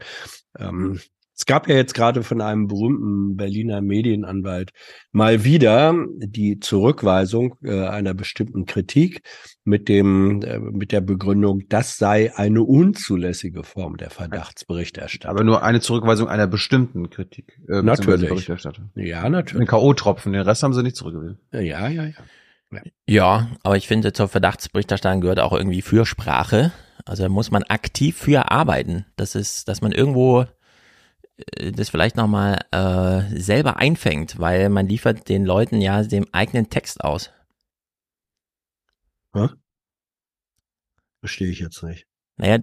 Ähm, 0.60 1.00
es 1.36 1.48
gab 1.48 1.68
ja 1.68 1.76
jetzt 1.76 1.96
gerade 1.96 2.22
von 2.22 2.42
einem 2.42 2.68
berühmten 2.68 3.36
Berliner 3.38 3.82
Medienanwalt 3.82 4.70
mal 5.12 5.44
wieder 5.44 5.96
die 6.20 6.60
Zurückweisung 6.60 7.56
äh, 7.64 7.88
einer 7.88 8.14
bestimmten 8.14 8.68
Kritik 8.68 9.24
mit 9.64 9.90
dem 9.90 10.44
äh, 10.44 10.60
mit 10.60 10.92
der 10.92 11.02
Begründung, 11.02 11.64
das 11.68 11.98
sei 11.98 12.32
eine 12.36 12.62
unzulässige 12.62 13.64
Form 13.64 13.98
der 13.98 14.12
Verdachtsberichterstattung. 14.12 15.36
Aber 15.36 15.44
nur 15.44 15.64
eine 15.64 15.80
Zurückweisung 15.80 16.28
einer 16.28 16.46
bestimmten 16.46 17.10
Kritik. 17.10 17.60
Äh, 17.68 17.82
natürlich. 17.82 18.48
Ja, 18.94 19.28
natürlich. 19.28 19.66
Den 19.66 19.68
K.O.-Tropfen, 19.68 20.34
den 20.34 20.42
Rest 20.42 20.62
haben 20.62 20.76
sie 20.76 20.84
nicht 20.84 20.98
zurückgewiesen. 20.98 21.40
Ja, 21.52 21.88
ja, 21.88 22.04
ja. 22.04 22.14
Ja. 23.08 23.50
aber 23.64 23.78
ich 23.78 23.88
finde, 23.88 24.14
zur 24.14 24.28
Verdachtsberichterstattung 24.28 25.22
gehört 25.22 25.40
auch 25.40 25.54
irgendwie 25.54 25.82
Fürsprache. 25.82 26.72
Also 27.06 27.24
da 27.24 27.30
muss 27.30 27.52
man 27.52 27.64
aktiv 27.64 28.18
für 28.18 28.52
arbeiten. 28.52 29.06
Das 29.16 29.36
ist, 29.36 29.68
dass 29.68 29.82
man 29.82 29.92
irgendwo 29.92 30.46
äh, 31.58 31.72
das 31.72 31.90
vielleicht 31.90 32.16
nochmal 32.16 32.60
äh, 32.72 33.40
selber 33.40 33.78
einfängt, 33.78 34.40
weil 34.40 34.70
man 34.70 34.88
liefert 34.88 35.30
den 35.30 35.46
Leuten 35.46 35.82
ja 35.82 36.04
den 36.04 36.34
eigenen 36.34 36.70
Text 36.70 37.04
aus. 37.04 37.32
Hä? 39.34 39.48
Verstehe 41.20 41.50
ich 41.50 41.60
jetzt 41.60 41.84
nicht. 41.84 42.08
Naja, 42.38 42.60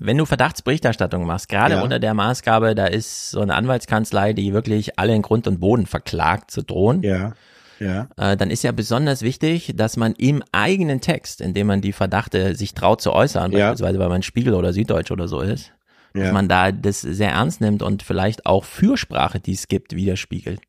wenn 0.00 0.16
du 0.16 0.24
Verdachtsberichterstattung 0.24 1.26
machst, 1.26 1.48
gerade 1.48 1.74
ja. 1.74 1.82
unter 1.82 1.98
der 1.98 2.14
Maßgabe, 2.14 2.74
da 2.74 2.86
ist 2.86 3.30
so 3.30 3.40
eine 3.40 3.54
Anwaltskanzlei, 3.54 4.32
die 4.32 4.52
wirklich 4.52 4.98
alle 4.98 5.14
in 5.14 5.22
Grund 5.22 5.46
und 5.46 5.60
Boden 5.60 5.86
verklagt 5.86 6.50
zu 6.50 6.62
drohen. 6.62 7.02
Ja. 7.02 7.34
Ja. 7.80 8.08
Äh, 8.16 8.36
dann 8.36 8.50
ist 8.50 8.62
ja 8.62 8.72
besonders 8.72 9.22
wichtig, 9.22 9.72
dass 9.76 9.96
man 9.96 10.14
im 10.14 10.42
eigenen 10.52 11.00
Text, 11.00 11.40
in 11.40 11.54
dem 11.54 11.66
man 11.66 11.80
die 11.80 11.92
Verdachte 11.92 12.54
sich 12.54 12.74
traut 12.74 13.00
zu 13.00 13.12
äußern, 13.12 13.52
ja. 13.52 13.70
beispielsweise 13.70 13.98
weil 13.98 14.08
man 14.08 14.22
Spiegel 14.22 14.54
oder 14.54 14.72
Süddeutsch 14.72 15.10
oder 15.10 15.28
so 15.28 15.40
ist, 15.40 15.72
ja. 16.14 16.24
dass 16.24 16.32
man 16.32 16.48
da 16.48 16.72
das 16.72 17.00
sehr 17.00 17.30
ernst 17.30 17.60
nimmt 17.60 17.82
und 17.82 18.02
vielleicht 18.02 18.46
auch 18.46 18.64
Fürsprache, 18.64 19.40
die 19.40 19.52
es 19.52 19.68
gibt, 19.68 19.94
widerspiegelt. 19.94 20.60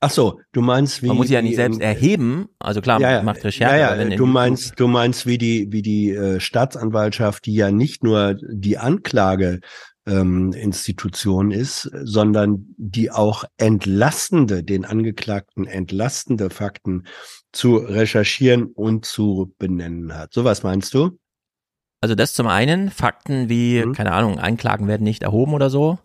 Ach 0.00 0.10
so, 0.10 0.40
du 0.52 0.60
meinst 0.60 1.02
wie 1.02 1.08
man 1.08 1.16
muss 1.16 1.28
ja 1.28 1.42
nicht 1.42 1.56
selbst 1.56 1.80
erheben, 1.80 2.48
also 2.60 2.80
klar, 2.80 3.00
ja, 3.00 3.16
man 3.16 3.24
macht 3.24 3.44
Recherche. 3.44 3.78
Ja, 3.78 3.96
ja, 3.96 4.16
du 4.16 4.26
meinst, 4.26 4.78
du 4.78 4.86
meinst 4.86 5.26
wie 5.26 5.38
die 5.38 5.72
wie 5.72 5.82
die 5.82 6.10
äh, 6.10 6.38
Staatsanwaltschaft, 6.38 7.46
die 7.46 7.54
ja 7.54 7.72
nicht 7.72 8.04
nur 8.04 8.36
die 8.40 8.78
Anklage 8.78 9.58
ähm, 10.08 10.52
Institution 10.52 11.50
ist, 11.50 11.90
sondern 12.02 12.74
die 12.76 13.10
auch 13.10 13.44
entlastende, 13.58 14.64
den 14.64 14.84
Angeklagten 14.84 15.66
entlastende 15.66 16.50
Fakten 16.50 17.04
zu 17.52 17.76
recherchieren 17.76 18.66
und 18.72 19.04
zu 19.04 19.54
benennen 19.58 20.14
hat. 20.14 20.32
So 20.32 20.44
was 20.44 20.62
meinst 20.62 20.94
du? 20.94 21.18
Also 22.00 22.14
das 22.14 22.32
zum 22.32 22.46
einen, 22.46 22.90
Fakten 22.90 23.48
wie, 23.48 23.84
mhm. 23.84 23.92
keine 23.92 24.12
Ahnung, 24.12 24.38
Anklagen 24.38 24.86
werden 24.86 25.04
nicht 25.04 25.22
erhoben 25.22 25.54
oder 25.54 25.68
so. 25.68 25.98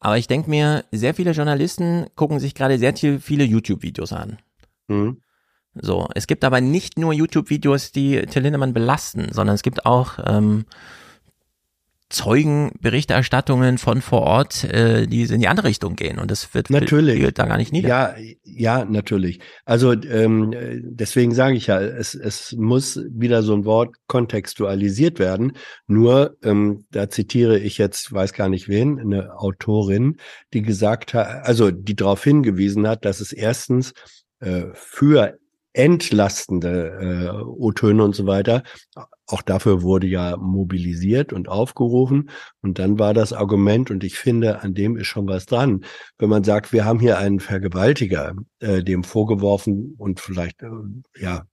Aber 0.00 0.18
ich 0.18 0.26
denke 0.26 0.50
mir, 0.50 0.84
sehr 0.92 1.14
viele 1.14 1.32
Journalisten 1.32 2.06
gucken 2.16 2.40
sich 2.40 2.54
gerade 2.54 2.78
sehr 2.78 2.94
viele 2.96 3.44
YouTube-Videos 3.44 4.12
an. 4.12 4.38
Mhm. 4.88 5.20
So, 5.74 6.08
es 6.14 6.26
gibt 6.26 6.44
aber 6.44 6.60
nicht 6.60 6.98
nur 6.98 7.12
YouTube-Videos, 7.12 7.92
die 7.92 8.22
Till 8.26 8.42
Lindemann 8.42 8.72
belasten, 8.72 9.28
sondern 9.32 9.54
es 9.54 9.62
gibt 9.62 9.84
auch 9.84 10.18
ähm, 10.24 10.64
Zeugenberichterstattungen 12.08 13.78
von 13.78 14.00
vor 14.00 14.22
Ort, 14.22 14.62
äh, 14.62 15.06
die 15.06 15.22
in 15.22 15.40
die 15.40 15.48
andere 15.48 15.66
Richtung 15.66 15.96
gehen 15.96 16.20
und 16.20 16.30
das 16.30 16.54
wird 16.54 16.70
natürlich 16.70 17.34
da 17.34 17.46
gar 17.46 17.56
nicht 17.56 17.72
nieder. 17.72 17.88
Ja, 17.88 18.14
ja, 18.44 18.84
natürlich. 18.84 19.40
Also 19.64 19.92
ähm, 19.92 20.54
deswegen 20.82 21.34
sage 21.34 21.56
ich 21.56 21.66
ja, 21.66 21.80
es, 21.80 22.14
es 22.14 22.52
muss 22.52 23.00
wieder 23.10 23.42
so 23.42 23.54
ein 23.54 23.64
Wort 23.64 23.96
kontextualisiert 24.06 25.18
werden. 25.18 25.52
Nur, 25.88 26.36
ähm, 26.44 26.84
da 26.92 27.10
zitiere 27.10 27.58
ich 27.58 27.76
jetzt, 27.78 28.12
weiß 28.12 28.32
gar 28.32 28.48
nicht 28.48 28.68
wen, 28.68 29.00
eine 29.00 29.36
Autorin, 29.36 30.18
die 30.52 30.62
gesagt 30.62 31.12
hat, 31.12 31.26
also 31.44 31.72
die 31.72 31.96
darauf 31.96 32.22
hingewiesen 32.22 32.86
hat, 32.86 33.04
dass 33.04 33.20
es 33.20 33.32
erstens 33.32 33.94
äh, 34.38 34.66
für 34.74 35.38
entlastende 35.72 37.32
äh, 37.34 37.42
O-Töne 37.42 38.02
und 38.02 38.14
so 38.14 38.26
weiter 38.26 38.62
auch 39.26 39.42
dafür 39.42 39.82
wurde 39.82 40.06
ja 40.06 40.36
mobilisiert 40.36 41.32
und 41.32 41.48
aufgerufen. 41.48 42.30
Und 42.62 42.78
dann 42.78 42.98
war 42.98 43.14
das 43.14 43.32
Argument, 43.32 43.90
und 43.90 44.04
ich 44.04 44.18
finde, 44.18 44.62
an 44.62 44.74
dem 44.74 44.96
ist 44.96 45.08
schon 45.08 45.26
was 45.26 45.46
dran, 45.46 45.84
wenn 46.18 46.28
man 46.28 46.44
sagt, 46.44 46.72
wir 46.72 46.84
haben 46.84 47.00
hier 47.00 47.18
einen 47.18 47.40
Vergewaltiger, 47.40 48.34
äh, 48.60 48.82
dem 48.82 49.04
vorgeworfen 49.04 49.94
und 49.98 50.20
vielleicht 50.20 50.62
äh, 50.62 50.68
ja 51.18 51.44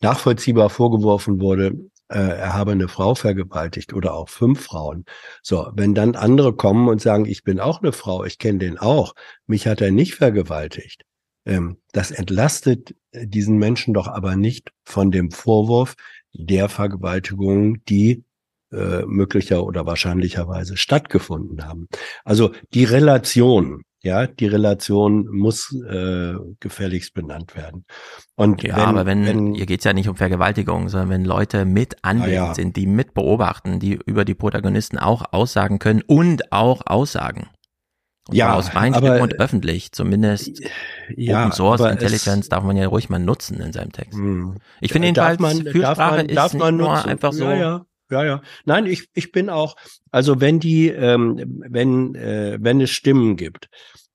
nachvollziehbar 0.00 0.70
vorgeworfen 0.70 1.40
wurde, 1.40 1.74
äh, 2.08 2.18
er 2.18 2.54
habe 2.54 2.72
eine 2.72 2.88
Frau 2.88 3.14
vergewaltigt 3.14 3.92
oder 3.92 4.14
auch 4.14 4.28
fünf 4.28 4.64
Frauen. 4.64 5.04
So, 5.42 5.70
wenn 5.74 5.94
dann 5.94 6.16
andere 6.16 6.54
kommen 6.54 6.88
und 6.88 7.00
sagen, 7.00 7.26
ich 7.26 7.44
bin 7.44 7.60
auch 7.60 7.82
eine 7.82 7.92
Frau, 7.92 8.24
ich 8.24 8.38
kenne 8.38 8.58
den 8.58 8.78
auch, 8.78 9.14
mich 9.46 9.66
hat 9.66 9.80
er 9.80 9.90
nicht 9.90 10.14
vergewaltigt. 10.14 11.04
Ähm, 11.44 11.78
das 11.92 12.10
entlastet 12.10 12.94
diesen 13.12 13.58
Menschen 13.58 13.94
doch 13.94 14.08
aber 14.08 14.36
nicht 14.36 14.70
von 14.84 15.10
dem 15.10 15.30
Vorwurf, 15.30 15.94
der 16.32 16.68
Vergewaltigungen, 16.68 17.82
die 17.88 18.24
äh, 18.72 19.04
möglicher 19.06 19.64
oder 19.64 19.86
wahrscheinlicherweise 19.86 20.76
stattgefunden 20.76 21.64
haben. 21.64 21.88
Also 22.24 22.52
die 22.74 22.84
Relation, 22.84 23.82
ja, 24.02 24.26
die 24.26 24.46
Relation 24.46 25.26
muss 25.28 25.74
äh, 25.88 26.34
gefälligst 26.60 27.14
benannt 27.14 27.56
werden. 27.56 27.86
Und 28.36 28.62
ja, 28.62 28.76
wenn, 28.76 28.84
aber 28.84 29.06
wenn, 29.06 29.26
wenn 29.26 29.54
hier 29.54 29.66
geht's 29.66 29.84
ja 29.84 29.92
nicht 29.92 30.08
um 30.08 30.16
Vergewaltigung, 30.16 30.88
sondern 30.88 31.08
wenn 31.10 31.24
Leute 31.24 31.64
mit 31.64 31.96
anwesend 32.02 32.32
ja. 32.32 32.54
sind, 32.54 32.76
die 32.76 32.86
mit 32.86 33.14
beobachten, 33.14 33.80
die 33.80 33.98
über 34.04 34.24
die 34.24 34.34
Protagonisten 34.34 34.98
auch 34.98 35.32
aussagen 35.32 35.78
können 35.78 36.02
und 36.06 36.52
auch 36.52 36.82
aussagen. 36.86 37.48
Und 38.28 38.36
ja, 38.36 38.54
aus 38.54 38.76
aber, 38.76 39.22
und 39.22 39.40
öffentlich, 39.40 39.92
zumindest 39.92 40.60
ja, 41.16 41.40
Open 41.40 41.52
Source 41.52 41.80
Intelligence 41.80 42.40
es, 42.40 42.48
darf 42.50 42.62
man 42.62 42.76
ja 42.76 42.86
ruhig 42.86 43.08
mal 43.08 43.18
nutzen 43.18 43.58
in 43.60 43.72
seinem 43.72 43.90
Text. 43.90 44.18
Mh. 44.18 44.56
Ich 44.82 44.92
finde 44.92 45.08
jedenfalls, 45.08 45.40
man, 45.40 45.66
Fürsprache 45.66 46.16
man, 46.16 46.26
ist 46.26 46.54
nicht 46.54 46.58
nur 46.58 46.72
nutzen. 46.72 47.08
einfach 47.08 47.32
so. 47.32 47.44
Ja, 47.44 47.54
ja. 47.54 47.86
Ja, 48.10 48.24
ja. 48.24 48.42
Nein, 48.64 48.86
ich, 48.86 49.08
ich 49.14 49.32
bin 49.32 49.50
auch, 49.50 49.76
also 50.10 50.40
wenn 50.40 50.60
die, 50.60 50.88
ähm, 50.88 51.62
wenn, 51.68 52.14
äh, 52.14 52.58
wenn 52.60 52.80
es 52.80 52.90
Stimmen 52.90 53.36
gibt, 53.36 53.68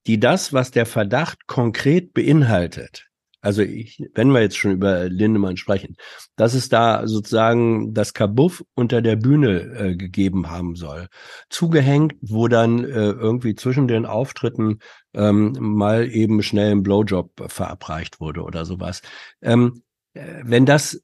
die 0.07 0.19
das, 0.19 0.53
was 0.53 0.71
der 0.71 0.85
Verdacht 0.85 1.45
konkret 1.47 2.13
beinhaltet, 2.13 3.07
also 3.43 3.61
ich, 3.61 4.01
wenn 4.15 4.31
wir 4.31 4.41
jetzt 4.41 4.57
schon 4.57 4.71
über 4.71 5.09
Lindemann 5.09 5.57
sprechen, 5.57 5.97
dass 6.37 6.53
es 6.53 6.69
da 6.69 7.05
sozusagen 7.07 7.93
das 7.93 8.13
Kabuff 8.13 8.63
unter 8.73 9.01
der 9.01 9.17
Bühne 9.17 9.59
äh, 9.77 9.95
gegeben 9.97 10.49
haben 10.49 10.75
soll. 10.75 11.09
Zugehängt, 11.49 12.15
wo 12.21 12.47
dann 12.47 12.85
äh, 12.85 13.11
irgendwie 13.11 13.55
zwischen 13.55 13.89
den 13.89 14.05
Auftritten 14.05 14.79
ähm, 15.13 15.57
mal 15.59 16.09
eben 16.09 16.41
schnell 16.41 16.71
ein 16.71 16.83
Blowjob 16.83 17.51
verabreicht 17.51 18.21
wurde 18.21 18.43
oder 18.43 18.63
sowas. 18.63 19.01
Ähm, 19.41 19.83
äh, 20.13 20.41
wenn 20.43 20.65
das, 20.65 20.95
äh, 20.95 21.01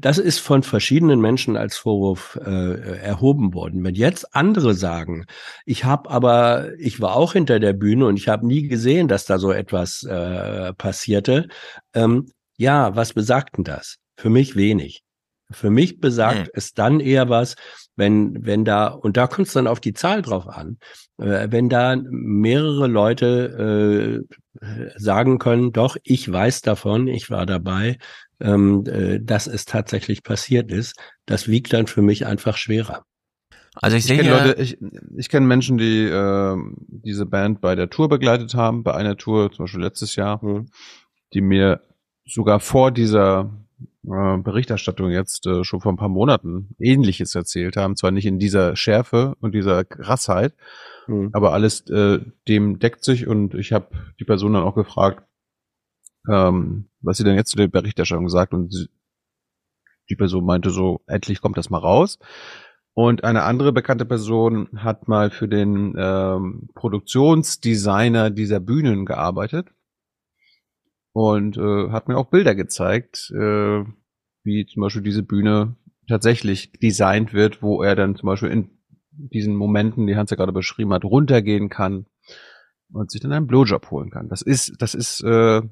das 0.00 0.18
ist 0.18 0.38
von 0.38 0.62
verschiedenen 0.62 1.20
Menschen 1.20 1.56
als 1.56 1.76
Vorwurf 1.76 2.38
äh, 2.44 2.98
erhoben 2.98 3.54
worden. 3.54 3.84
Wenn 3.84 3.94
jetzt 3.94 4.34
andere 4.34 4.74
sagen, 4.74 5.26
ich 5.64 5.84
habe 5.84 6.10
aber, 6.10 6.70
ich 6.78 7.00
war 7.00 7.16
auch 7.16 7.32
hinter 7.32 7.60
der 7.60 7.72
Bühne 7.72 8.06
und 8.06 8.16
ich 8.16 8.28
habe 8.28 8.46
nie 8.46 8.68
gesehen, 8.68 9.08
dass 9.08 9.24
da 9.24 9.38
so 9.38 9.52
etwas 9.52 10.02
äh, 10.04 10.72
passierte. 10.74 11.48
Ähm, 11.94 12.30
ja, 12.56 12.94
was 12.96 13.12
besagt 13.12 13.56
denn 13.56 13.64
das? 13.64 13.96
Für 14.16 14.30
mich 14.30 14.56
wenig. 14.56 15.02
Für 15.50 15.70
mich 15.70 16.00
besagt 16.00 16.46
mhm. 16.46 16.52
es 16.54 16.72
dann 16.72 17.00
eher 17.00 17.28
was, 17.28 17.56
wenn, 17.96 18.46
wenn 18.46 18.64
da, 18.64 18.88
und 18.88 19.16
da 19.16 19.26
kommt 19.26 19.48
es 19.48 19.54
dann 19.54 19.66
auf 19.66 19.80
die 19.80 19.92
Zahl 19.92 20.22
drauf 20.22 20.48
an, 20.48 20.78
äh, 21.18 21.48
wenn 21.50 21.68
da 21.68 21.96
mehrere 21.96 22.86
Leute 22.86 24.24
äh, 24.60 24.68
sagen 24.96 25.38
können, 25.38 25.72
doch, 25.72 25.96
ich 26.02 26.30
weiß 26.30 26.62
davon, 26.62 27.08
ich 27.08 27.30
war 27.30 27.46
dabei, 27.46 27.98
ähm, 28.42 28.84
äh, 28.86 29.20
dass 29.20 29.46
es 29.46 29.64
tatsächlich 29.64 30.22
passiert 30.22 30.70
ist, 30.70 30.96
das 31.26 31.48
wiegt 31.48 31.72
dann 31.72 31.86
für 31.86 32.02
mich 32.02 32.26
einfach 32.26 32.56
schwerer. 32.56 33.04
Also 33.74 33.96
ich, 33.96 34.04
ich 34.04 34.08
sehe 34.08 34.30
Leute, 34.30 34.60
ich, 34.60 34.78
ich 35.16 35.28
kenne 35.30 35.46
Menschen, 35.46 35.78
die 35.78 36.04
äh, 36.04 36.56
diese 36.88 37.24
Band 37.24 37.60
bei 37.60 37.74
der 37.74 37.88
Tour 37.88 38.08
begleitet 38.08 38.54
haben, 38.54 38.82
bei 38.82 38.94
einer 38.94 39.16
Tour, 39.16 39.50
zum 39.50 39.64
Beispiel 39.64 39.82
letztes 39.82 40.14
Jahr, 40.16 40.44
mhm. 40.44 40.66
die 41.32 41.40
mir 41.40 41.80
sogar 42.26 42.60
vor 42.60 42.90
dieser 42.90 43.50
äh, 44.04 44.36
Berichterstattung 44.38 45.10
jetzt 45.10 45.46
äh, 45.46 45.64
schon 45.64 45.80
vor 45.80 45.92
ein 45.92 45.96
paar 45.96 46.10
Monaten 46.10 46.74
Ähnliches 46.78 47.34
erzählt 47.34 47.76
haben. 47.76 47.96
Zwar 47.96 48.10
nicht 48.10 48.26
in 48.26 48.38
dieser 48.38 48.76
Schärfe 48.76 49.36
und 49.40 49.54
dieser 49.54 49.84
Krassheit, 49.84 50.54
mhm. 51.06 51.30
aber 51.32 51.52
alles 51.54 51.88
äh, 51.88 52.20
dem 52.48 52.78
deckt 52.78 53.04
sich 53.04 53.26
und 53.26 53.54
ich 53.54 53.72
habe 53.72 53.88
die 54.20 54.24
Person 54.24 54.52
dann 54.52 54.64
auch 54.64 54.74
gefragt, 54.74 55.24
ähm, 56.28 56.88
was 57.02 57.16
sie 57.16 57.24
denn 57.24 57.36
jetzt 57.36 57.50
zu 57.50 57.56
der 57.56 57.68
Berichterstattung 57.68 58.28
sagt 58.28 58.54
und 58.54 58.88
die 60.08 60.16
Person 60.16 60.44
meinte 60.44 60.70
so, 60.70 61.00
endlich 61.06 61.40
kommt 61.40 61.56
das 61.56 61.70
mal 61.70 61.78
raus. 61.78 62.18
Und 62.94 63.24
eine 63.24 63.44
andere 63.44 63.72
bekannte 63.72 64.04
Person 64.04 64.68
hat 64.76 65.08
mal 65.08 65.30
für 65.30 65.48
den 65.48 65.94
ähm, 65.96 66.68
Produktionsdesigner 66.74 68.30
dieser 68.30 68.60
Bühnen 68.60 69.06
gearbeitet 69.06 69.68
und 71.12 71.56
äh, 71.56 71.90
hat 71.90 72.08
mir 72.08 72.18
auch 72.18 72.28
Bilder 72.28 72.54
gezeigt, 72.54 73.32
äh, 73.34 73.84
wie 74.44 74.66
zum 74.66 74.82
Beispiel 74.82 75.02
diese 75.02 75.22
Bühne 75.22 75.76
tatsächlich 76.06 76.72
designt 76.72 77.32
wird, 77.32 77.62
wo 77.62 77.82
er 77.82 77.96
dann 77.96 78.16
zum 78.16 78.26
Beispiel 78.26 78.50
in 78.50 78.70
diesen 79.10 79.54
Momenten, 79.54 80.06
die 80.06 80.16
Hans 80.16 80.30
ja 80.30 80.36
gerade 80.36 80.52
beschrieben 80.52 80.92
hat, 80.92 81.04
runtergehen 81.04 81.70
kann 81.70 82.06
und 82.92 83.10
sich 83.10 83.20
dann 83.20 83.32
einen 83.32 83.46
Blowjob 83.46 83.90
holen 83.90 84.10
kann. 84.10 84.28
Das 84.28 84.42
ist, 84.42 84.74
das 84.80 84.94
ist, 84.94 85.22
äh, 85.22 85.62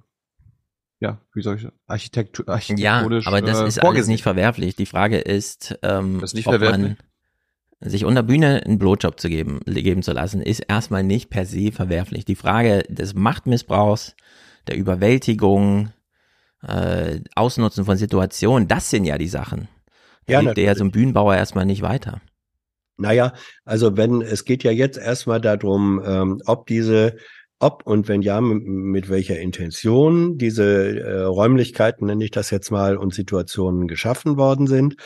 ja, 1.00 1.20
wie 1.34 1.42
soll 1.42 1.56
ich 1.56 1.66
Architektur, 1.86 2.48
architektonisch 2.48 3.24
Ja, 3.24 3.28
aber 3.28 3.40
das 3.42 3.60
äh, 3.60 3.68
ist 3.68 3.78
alles 3.82 4.06
nicht 4.06 4.22
verwerflich. 4.22 4.76
Die 4.76 4.86
Frage 4.86 5.18
ist, 5.18 5.78
ähm, 5.82 6.20
Das 6.20 6.30
ist 6.30 6.34
nicht 6.34 6.46
ob 6.46 6.52
verwerflich? 6.52 6.96
man 7.80 7.90
sich 7.90 8.04
unter 8.04 8.22
Bühne 8.22 8.62
einen 8.64 8.78
Blowjob 8.78 9.18
zu 9.18 9.28
geben, 9.28 9.60
geben 9.66 10.02
zu 10.02 10.12
lassen, 10.12 10.42
ist 10.42 10.60
erstmal 10.60 11.02
nicht 11.02 11.30
per 11.30 11.46
se 11.46 11.72
verwerflich. 11.72 12.24
Die 12.26 12.34
Frage 12.36 12.82
des 12.88 13.14
Machtmissbrauchs, 13.14 14.14
der 14.66 14.76
Überwältigung, 14.76 15.90
äh, 16.62 17.20
Ausnutzen 17.34 17.84
von 17.86 17.96
Situationen, 17.96 18.68
das 18.68 18.90
sind 18.90 19.04
ja 19.06 19.16
die 19.18 19.28
Sachen. 19.28 19.68
Da 20.26 20.34
Ja, 20.34 20.40
liegt 20.40 20.56
der 20.58 20.64
ja 20.64 20.74
so 20.74 20.84
ein 20.84 20.90
Bühnenbauer 20.90 21.34
erstmal 21.36 21.66
nicht 21.66 21.82
weiter. 21.82 22.20
Naja, 22.98 23.32
also 23.64 23.96
wenn, 23.96 24.20
es 24.20 24.44
geht 24.44 24.62
ja 24.62 24.70
jetzt 24.70 24.98
erstmal 24.98 25.40
darum, 25.40 26.02
ähm, 26.04 26.42
ob 26.44 26.66
diese, 26.66 27.16
ob 27.60 27.86
und 27.86 28.08
wenn 28.08 28.22
ja, 28.22 28.40
mit, 28.40 29.08
welcher 29.10 29.39
Intention 29.39 30.39
diese 30.39 30.98
äh, 30.98 31.22
Räumlichkeiten, 31.22 32.06
nenne 32.06 32.24
ich 32.24 32.30
das 32.30 32.50
jetzt 32.50 32.70
mal, 32.70 32.97
und 32.97 33.14
Situationen 33.14 33.86
geschaffen 33.86 34.36
worden 34.39 34.66
sind. 34.66 34.97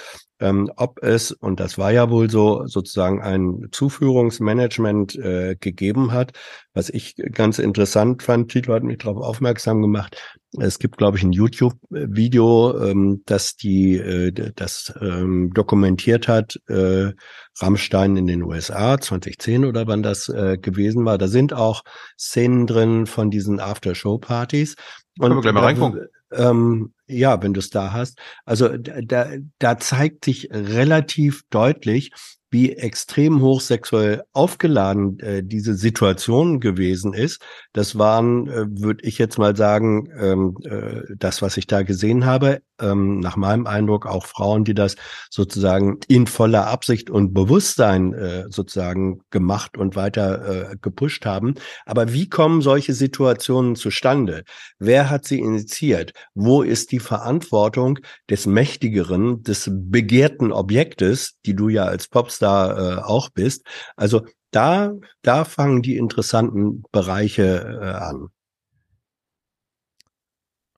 Ähm, 0.41 0.71
ob 0.77 1.03
es, 1.03 1.31
und 1.31 1.61
das 1.61 1.79
war 1.79 1.93
ja 1.93 2.11
wohl 2.11 2.29
so, 2.29 2.67
sozusagen 2.67 3.23
ein 3.23 3.69
Zuführungsmanagement 3.71 5.15
äh, 5.17 5.57
gegeben 5.61 6.13
hat, 6.13 6.33
was 6.73 6.91
ich 6.91 7.15
ganz 7.33 7.61
interessant 7.61 8.23
fand, 8.23 8.51
Tito 8.51 8.73
hat 8.73 8.83
mich 8.83 8.99
darauf 8.99 9.23
aufmerksam 9.23 9.81
gemacht. 9.81 10.21
Es 10.59 10.81
gibt, 10.81 10.99
glaube 10.99 11.17
ich, 11.17 11.23
ein 11.23 11.33
YouTube-Video, 11.33 12.81
ähm, 12.83 13.23
das 13.27 13.57
die, 13.57 13.97
äh, 13.97 14.33
das 14.33 14.93
ähm, 15.01 15.53
dokumentiert 15.55 16.27
hat, 16.27 16.61
äh, 16.67 17.13
Rammstein 17.61 18.17
in 18.17 18.27
den 18.27 18.43
USA, 18.43 18.99
2010 18.99 19.65
oder 19.65 19.87
wann 19.87 20.03
das 20.03 20.29
äh, 20.29 20.59
gewesen 20.59 21.05
war. 21.05 21.17
Da 21.17 21.29
sind 21.29 21.53
auch 21.53 21.83
Szenen 22.19 22.67
drin 22.67 23.07
von 23.07 23.31
diesen 23.31 23.61
After-Show-Partys. 23.61 24.75
Können 25.21 25.37
wir 25.37 25.43
gleich 25.43 25.55
mal 25.55 25.65
reingucken. 25.65 26.09
Ähm, 26.37 26.93
ja, 27.07 27.43
wenn 27.43 27.55
du 27.55 27.61
es 27.61 27.71
da 27.71 27.93
hast. 27.93 28.19
Also 28.45 28.77
da, 28.77 29.01
da, 29.03 29.29
da 29.59 29.79
zeigt 29.79 30.25
sich 30.25 30.49
relativ 30.51 31.43
deutlich, 31.51 32.13
wie 32.55 32.73
extrem 32.73 33.41
hoch 33.43 33.61
sexuell 33.61 34.23
aufgeladen 34.33 35.19
äh, 35.19 35.43
diese 35.43 35.75
Situation 35.75 36.61
gewesen 36.61 37.13
ist. 37.13 37.43
Das 37.73 37.99
waren, 37.99 38.47
äh, 38.47 38.67
würde 38.69 39.05
ich 39.05 39.19
jetzt 39.19 39.39
mal 39.39 39.57
sagen, 39.57 40.09
ähm, 40.17 40.57
äh, 40.63 41.03
das, 41.19 41.43
was 41.43 41.57
ich 41.57 41.67
da 41.67 41.83
gesehen 41.83 42.25
habe, 42.27 42.61
ähm, 42.81 43.19
nach 43.19 43.37
meinem 43.37 43.67
Eindruck 43.67 44.07
auch 44.07 44.27
Frauen, 44.27 44.63
die 44.63 44.75
das 44.75 44.95
sozusagen 45.31 45.99
in 46.07 46.29
voller 46.29 46.69
Absicht 46.69 47.11
und 47.11 47.35
Bewusstsein 47.35 48.15
äh, 48.15 48.45
sozusagen 48.51 49.21
gemacht 49.31 49.77
und 49.77 49.97
weiter 49.97 50.71
äh, 50.73 50.77
gepusht 50.81 51.27
haben. 51.27 51.57
Aber 51.87 52.13
wie 52.13 52.29
kommen 52.29 52.63
solche 52.63 52.93
Situationen 52.93 53.75
zustande? 53.75 54.45
Wer 54.79 55.11
hat 55.11 55.25
sie 55.25 55.41
initiiert? 55.41 56.13
Wo 56.35 56.63
ist 56.63 56.93
die 56.93 57.01
Verantwortung 57.01 57.99
des 58.31 58.47
Mächtigeren, 58.47 59.43
des 59.43 59.69
begehrten 59.73 60.53
Objektes, 60.53 61.35
die 61.47 61.57
du 61.57 61.69
ja 61.69 61.85
als 61.85 62.07
Popstar 62.07 62.44
äh, 62.49 63.03
auch 63.03 63.31
bist? 63.31 63.67
Also 63.97 64.27
da, 64.51 64.93
da 65.23 65.45
fangen 65.45 65.83
die 65.83 65.97
interessanten 65.97 66.83
Bereiche 66.93 67.79
äh, 67.83 67.87
an. 68.05 68.29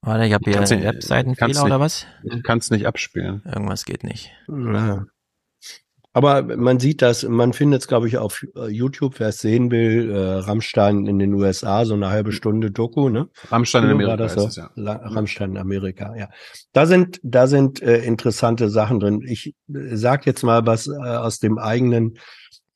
Warte, 0.03 0.25
ich 0.27 0.33
habe 0.33 0.49
hier 0.51 0.61
nicht- 0.61 0.71
Webseitenfehler 0.85 1.65
oder 1.65 1.79
nicht- 1.79 2.07
was? 2.25 2.43
Kannst 2.45 2.71
nicht 2.71 2.87
abspielen. 2.87 3.43
Irgendwas 3.45 3.85
geht 3.85 4.05
nicht. 4.05 4.31
Ja. 4.49 5.07
Aber 6.17 6.57
man 6.57 6.81
sieht 6.81 7.03
das, 7.03 7.25
man 7.29 7.53
findet 7.53 7.83
es, 7.83 7.89
glaube 7.89 8.09
ich, 8.09 8.17
auf 8.17 8.43
äh, 8.57 8.69
YouTube, 8.69 9.21
wer 9.21 9.29
es 9.29 9.39
sehen 9.41 9.71
will, 9.71 10.11
äh, 10.11 10.17
Rammstein 10.17 11.05
in 11.05 11.19
den 11.19 11.35
USA, 11.35 11.85
so 11.85 11.93
eine 11.93 12.09
halbe 12.09 12.33
Stunde 12.33 12.71
Doku, 12.71 13.11
ne? 13.11 13.29
Rammstein 13.51 13.85
in 13.85 13.91
Amerika 13.91 14.17
das 14.17 14.35
ist 14.35 14.57
ja. 14.57 14.71
La- 14.77 14.97
Rammstein 14.97 15.51
in 15.51 15.57
Amerika, 15.59 16.17
ja. 16.17 16.31
Da 16.73 16.87
sind, 16.87 17.21
da 17.23 17.47
sind 17.47 17.83
äh, 17.83 17.99
interessante 17.99 18.71
Sachen 18.71 18.99
drin. 18.99 19.21
Ich 19.29 19.49
äh, 19.69 19.95
sag 19.95 20.25
jetzt 20.25 20.43
mal 20.43 20.65
was 20.65 20.87
äh, 20.87 20.93
aus 20.95 21.39
dem 21.39 21.59
eigenen, 21.59 22.17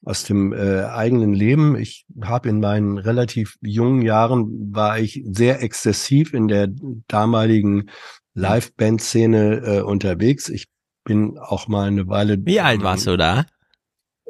aus 0.05 0.25
dem 0.25 0.53
äh, 0.53 0.83
eigenen 0.85 1.33
Leben. 1.33 1.77
Ich 1.77 2.05
habe 2.23 2.51
in 2.51 2.61
meinen 2.61 2.99
relativ 2.99 3.57
jungen 3.63 4.03
Jahren 4.03 4.71
war 4.71 4.99
ich 4.99 5.25
sehr 5.31 5.63
exzessiv 5.63 6.35
in 6.35 6.47
der 6.47 6.69
damaligen 7.09 7.89
Live-Band-Szene 8.35 9.63
äh, 9.65 9.81
unterwegs. 9.81 10.51
Ich 10.51 10.67
bin 11.11 11.39
auch 11.41 11.67
mal 11.67 11.89
eine 11.89 12.07
Weile. 12.07 12.39
Wie 12.47 12.61
alt 12.61 12.85
warst 12.85 13.09
du 13.09 13.17
da? 13.17 13.45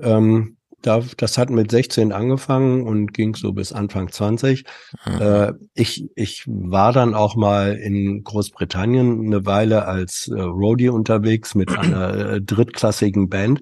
Ähm, 0.00 0.57
da, 0.81 1.02
das 1.18 1.36
hat 1.36 1.50
mit 1.50 1.70
16 1.70 2.10
angefangen 2.10 2.86
und 2.86 3.12
ging 3.12 3.34
so 3.34 3.52
bis 3.52 3.70
Anfang 3.70 4.10
20. 4.10 4.65
Äh, 5.05 5.52
ich, 5.75 6.09
ich 6.15 6.44
war 6.47 6.94
dann 6.94 7.12
auch 7.15 7.36
mal 7.36 7.75
in 7.75 8.25
Großbritannien 8.25 9.26
eine 9.26 9.44
Weile 9.44 9.84
als 9.84 10.28
äh, 10.28 10.41
Roadie 10.41 10.89
unterwegs 10.89 11.55
mit 11.55 11.70
einer 11.76 12.15
äh, 12.15 12.41
drittklassigen 12.41 13.28
Band. 13.28 13.60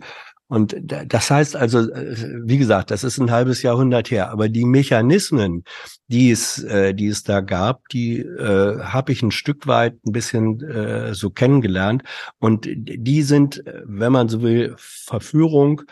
Und 0.49 0.77
da- 0.81 1.05
das 1.05 1.31
heißt 1.31 1.57
also, 1.57 1.91
äh, 1.91 2.17
wie 2.45 2.59
gesagt, 2.59 2.91
das 2.91 3.05
ist 3.05 3.19
ein 3.19 3.31
halbes 3.31 3.63
Jahrhundert 3.63 4.11
her, 4.11 4.31
aber 4.31 4.49
die 4.49 4.65
Mechanismen, 4.65 5.65
die 6.09 6.31
es, 6.31 6.63
äh, 6.65 6.95
die 6.95 7.09
es 7.09 7.23
da 7.23 7.41
gab, 7.41 7.87
die 7.91 8.21
äh, 8.21 8.81
habe 8.81 9.13
ich 9.13 9.23
ein 9.23 9.31
Stück 9.31 9.67
weit 9.67 9.95
ein 10.07 10.13
bisschen 10.13 10.61
äh, 10.63 11.15
so 11.15 11.31
kennengelernt. 11.31 12.03
Und 12.39 12.67
die 12.69 13.23
sind, 13.23 13.67
äh, 13.67 13.83
wenn 13.85 14.13
man 14.13 14.29
so 14.31 14.43
will, 14.43 14.75
Verführung, 14.79 15.83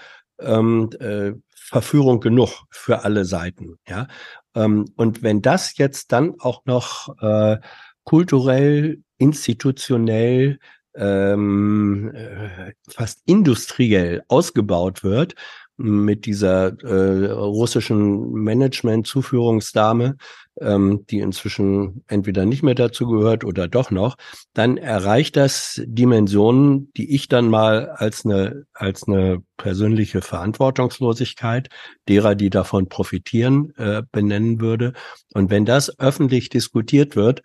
ähm, 0.40 0.90
äh, 1.00 1.32
Verführung 1.54 2.20
genug 2.20 2.64
für 2.70 3.04
alle 3.04 3.24
Seiten. 3.24 3.76
Ja, 3.88 4.06
ähm, 4.54 4.86
und 4.96 5.22
wenn 5.22 5.42
das 5.42 5.76
jetzt 5.76 6.12
dann 6.12 6.34
auch 6.38 6.64
noch 6.64 7.14
äh, 7.20 7.58
kulturell, 8.04 9.02
institutionell 9.18 10.58
ähm, 10.96 12.12
äh, 12.14 12.72
fast 12.88 13.22
industriell 13.26 14.22
ausgebaut 14.28 15.04
wird 15.04 15.34
mit 15.78 16.24
dieser 16.24 16.68
äh, 16.82 17.30
russischen 17.32 18.32
Management-Zuführungsdame, 18.32 20.16
ähm, 20.60 21.04
die 21.10 21.20
inzwischen 21.20 22.02
entweder 22.06 22.46
nicht 22.46 22.62
mehr 22.62 22.74
dazu 22.74 23.06
gehört 23.06 23.44
oder 23.44 23.68
doch 23.68 23.90
noch, 23.90 24.16
dann 24.54 24.78
erreicht 24.78 25.36
das 25.36 25.82
Dimensionen, 25.84 26.92
die 26.96 27.14
ich 27.14 27.28
dann 27.28 27.50
mal 27.50 27.90
als 27.90 28.24
eine 28.24 28.64
als 28.72 29.06
eine 29.06 29.42
persönliche 29.58 30.22
Verantwortungslosigkeit 30.22 31.68
derer, 32.08 32.34
die 32.34 32.48
davon 32.48 32.88
profitieren, 32.88 33.74
äh, 33.76 34.02
benennen 34.10 34.60
würde. 34.60 34.94
Und 35.34 35.50
wenn 35.50 35.66
das 35.66 35.98
öffentlich 35.98 36.48
diskutiert 36.48 37.16
wird, 37.16 37.42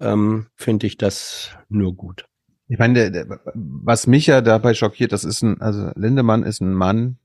ähm, 0.00 0.48
finde 0.56 0.88
ich 0.88 0.98
das 0.98 1.50
nur 1.68 1.94
gut. 1.94 2.24
Ich 2.68 2.78
meine, 2.78 3.10
der, 3.10 3.24
der, 3.24 3.40
was 3.54 4.06
mich 4.06 4.26
ja 4.26 4.40
dabei 4.40 4.74
schockiert, 4.74 5.12
das 5.12 5.24
ist 5.24 5.42
ein, 5.42 5.60
also 5.60 5.90
Lindemann 5.94 6.42
ist 6.42 6.60
ein 6.60 6.74
Mann, 6.74 7.16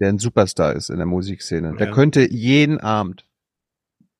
der 0.00 0.08
ein 0.08 0.18
Superstar 0.18 0.74
ist 0.74 0.88
in 0.88 0.98
der 0.98 1.06
Musikszene. 1.06 1.74
Der 1.76 1.88
Ja. 1.88 1.92
könnte 1.92 2.30
jeden 2.30 2.78
Abend 2.80 3.24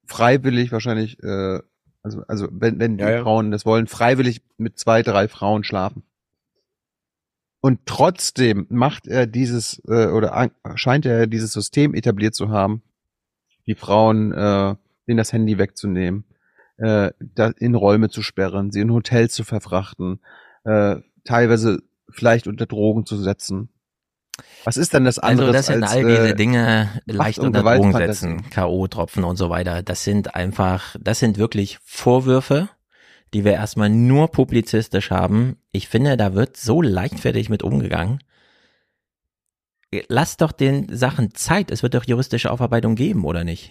freiwillig 0.06 0.72
wahrscheinlich, 0.72 1.22
äh, 1.22 1.60
also, 2.02 2.22
also 2.26 2.48
wenn, 2.50 2.78
wenn 2.78 2.98
die 2.98 3.04
Ja, 3.04 3.10
ja. 3.12 3.22
Frauen 3.22 3.50
das 3.50 3.64
wollen, 3.64 3.86
freiwillig 3.86 4.42
mit 4.58 4.78
zwei, 4.78 5.02
drei 5.02 5.28
Frauen 5.28 5.64
schlafen. 5.64 6.02
Und 7.60 7.80
trotzdem 7.86 8.66
macht 8.68 9.06
er 9.06 9.26
dieses, 9.26 9.80
äh, 9.88 10.08
oder 10.08 10.50
scheint 10.74 11.06
er 11.06 11.26
dieses 11.26 11.52
System 11.52 11.94
etabliert 11.94 12.34
zu 12.34 12.50
haben, 12.50 12.82
die 13.66 13.74
Frauen 13.74 14.32
äh, 14.32 14.74
denen 15.06 15.16
das 15.16 15.32
Handy 15.32 15.56
wegzunehmen, 15.56 16.24
äh, 16.76 17.12
da 17.20 17.48
in 17.56 17.74
Räume 17.74 18.10
zu 18.10 18.22
sperren, 18.22 18.70
sie 18.70 18.80
in 18.80 18.92
Hotels 18.92 19.32
zu 19.34 19.44
verfrachten, 19.44 20.20
äh, 20.64 20.96
teilweise 21.24 21.82
vielleicht 22.10 22.46
unter 22.46 22.66
Drogen 22.66 23.06
zu 23.06 23.16
setzen. 23.16 23.68
Was 24.64 24.76
ist 24.76 24.94
denn 24.94 25.04
das 25.04 25.18
andere? 25.18 25.48
Also 25.48 25.52
das 25.58 25.66
sind 25.66 25.84
all 25.84 26.04
diese 26.04 26.34
Dinge 26.34 26.88
leicht 27.06 27.38
unter 27.38 27.60
Gewalt 27.60 27.80
Drogen 27.80 27.92
Fantasie. 27.92 28.26
setzen, 28.28 28.50
K.O.-Tropfen 28.50 29.22
und 29.22 29.36
so 29.36 29.50
weiter. 29.50 29.82
Das 29.82 30.04
sind 30.04 30.34
einfach, 30.34 30.96
das 31.00 31.20
sind 31.20 31.38
wirklich 31.38 31.78
Vorwürfe, 31.84 32.68
die 33.32 33.44
wir 33.44 33.52
erstmal 33.52 33.90
nur 33.90 34.28
publizistisch 34.28 35.10
haben. 35.10 35.56
Ich 35.70 35.88
finde, 35.88 36.16
da 36.16 36.34
wird 36.34 36.56
so 36.56 36.82
leichtfertig 36.82 37.48
mit 37.48 37.62
umgegangen. 37.62 38.18
Lass 40.08 40.36
doch 40.36 40.50
den 40.50 40.94
Sachen 40.94 41.34
Zeit. 41.34 41.70
Es 41.70 41.82
wird 41.82 41.94
doch 41.94 42.04
juristische 42.04 42.50
Aufarbeitung 42.50 42.96
geben, 42.96 43.24
oder 43.24 43.44
nicht? 43.44 43.70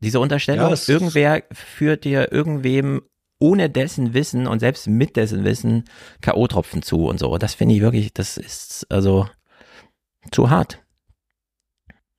Diese 0.00 0.18
Unterstellung, 0.18 0.70
Ja, 0.70 0.78
irgendwer 0.88 1.44
führt 1.52 2.04
dir 2.04 2.32
irgendwem 2.32 3.02
ohne 3.46 3.70
dessen 3.70 4.12
Wissen 4.12 4.48
und 4.48 4.58
selbst 4.58 4.88
mit 4.88 5.16
dessen 5.16 5.44
Wissen 5.44 5.84
K.O.-Tropfen 6.20 6.82
zu 6.82 7.06
und 7.06 7.18
so. 7.18 7.38
Das 7.38 7.54
finde 7.54 7.76
ich 7.76 7.80
wirklich, 7.80 8.12
das 8.12 8.36
ist 8.36 8.86
also 8.90 9.28
zu 10.32 10.50
hart. 10.50 10.82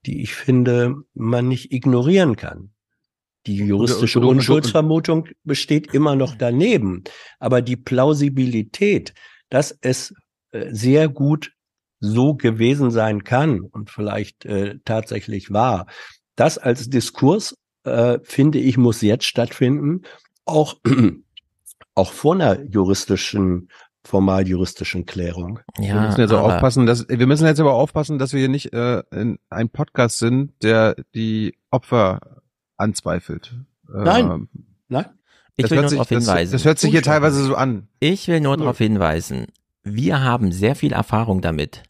die 0.06 0.22
ich 0.22 0.34
finde, 0.34 0.96
man 1.14 1.48
nicht 1.48 1.72
ignorieren 1.72 2.36
kann. 2.36 2.72
Die 3.46 3.56
juristische 3.56 4.20
Unschuldsvermutung 4.20 5.28
besteht 5.44 5.94
immer 5.94 6.16
noch 6.16 6.34
daneben. 6.34 7.04
Aber 7.38 7.62
die 7.62 7.76
Plausibilität, 7.76 9.14
dass 9.50 9.76
es 9.80 10.12
äh, 10.50 10.72
sehr 10.72 11.08
gut 11.08 11.52
so 12.00 12.34
gewesen 12.34 12.90
sein 12.90 13.24
kann 13.24 13.60
und 13.60 13.90
vielleicht 13.90 14.44
äh, 14.44 14.78
tatsächlich 14.84 15.52
war. 15.52 15.86
Das 16.34 16.58
als 16.58 16.90
Diskurs, 16.90 17.56
äh, 17.86 18.18
finde 18.22 18.58
ich, 18.58 18.76
muss 18.76 19.00
jetzt 19.00 19.24
stattfinden, 19.24 20.02
auch, 20.44 20.76
auch 21.94 22.12
vor 22.12 22.34
einer 22.34 22.62
juristischen 22.62 23.68
formal 24.06 24.46
juristischen 24.46 25.04
Klärung. 25.04 25.58
Ja, 25.78 25.94
wir 25.94 26.00
müssen 26.02 26.20
jetzt 26.20 26.32
auch 26.32 26.52
aufpassen, 26.52 26.86
dass 26.86 27.08
wir 27.08 27.26
müssen 27.26 27.46
jetzt 27.46 27.60
aber 27.60 27.74
aufpassen, 27.74 28.18
dass 28.18 28.32
wir 28.32 28.40
hier 28.40 28.48
nicht 28.48 28.72
äh, 28.72 29.02
in 29.10 29.38
ein 29.50 29.68
Podcast 29.68 30.18
sind, 30.18 30.52
der 30.62 30.94
die 31.14 31.56
Opfer 31.70 32.20
anzweifelt. 32.76 33.54
Nein, 33.88 34.30
ähm, 34.30 34.48
nein. 34.88 35.06
Ich 35.56 35.70
will 35.70 35.80
nur 35.80 35.90
darauf 35.90 36.08
hinweisen. 36.08 36.52
Das, 36.52 36.62
das 36.62 36.64
hört 36.64 36.78
sich 36.78 36.90
hier 36.90 37.02
teilweise 37.02 37.42
so 37.42 37.54
an. 37.54 37.88
Ich 37.98 38.28
will 38.28 38.40
nur 38.40 38.56
darauf 38.56 38.78
hinweisen, 38.78 39.46
wir 39.82 40.22
haben 40.22 40.52
sehr 40.52 40.74
viel 40.74 40.92
Erfahrung 40.92 41.40
damit, 41.40 41.82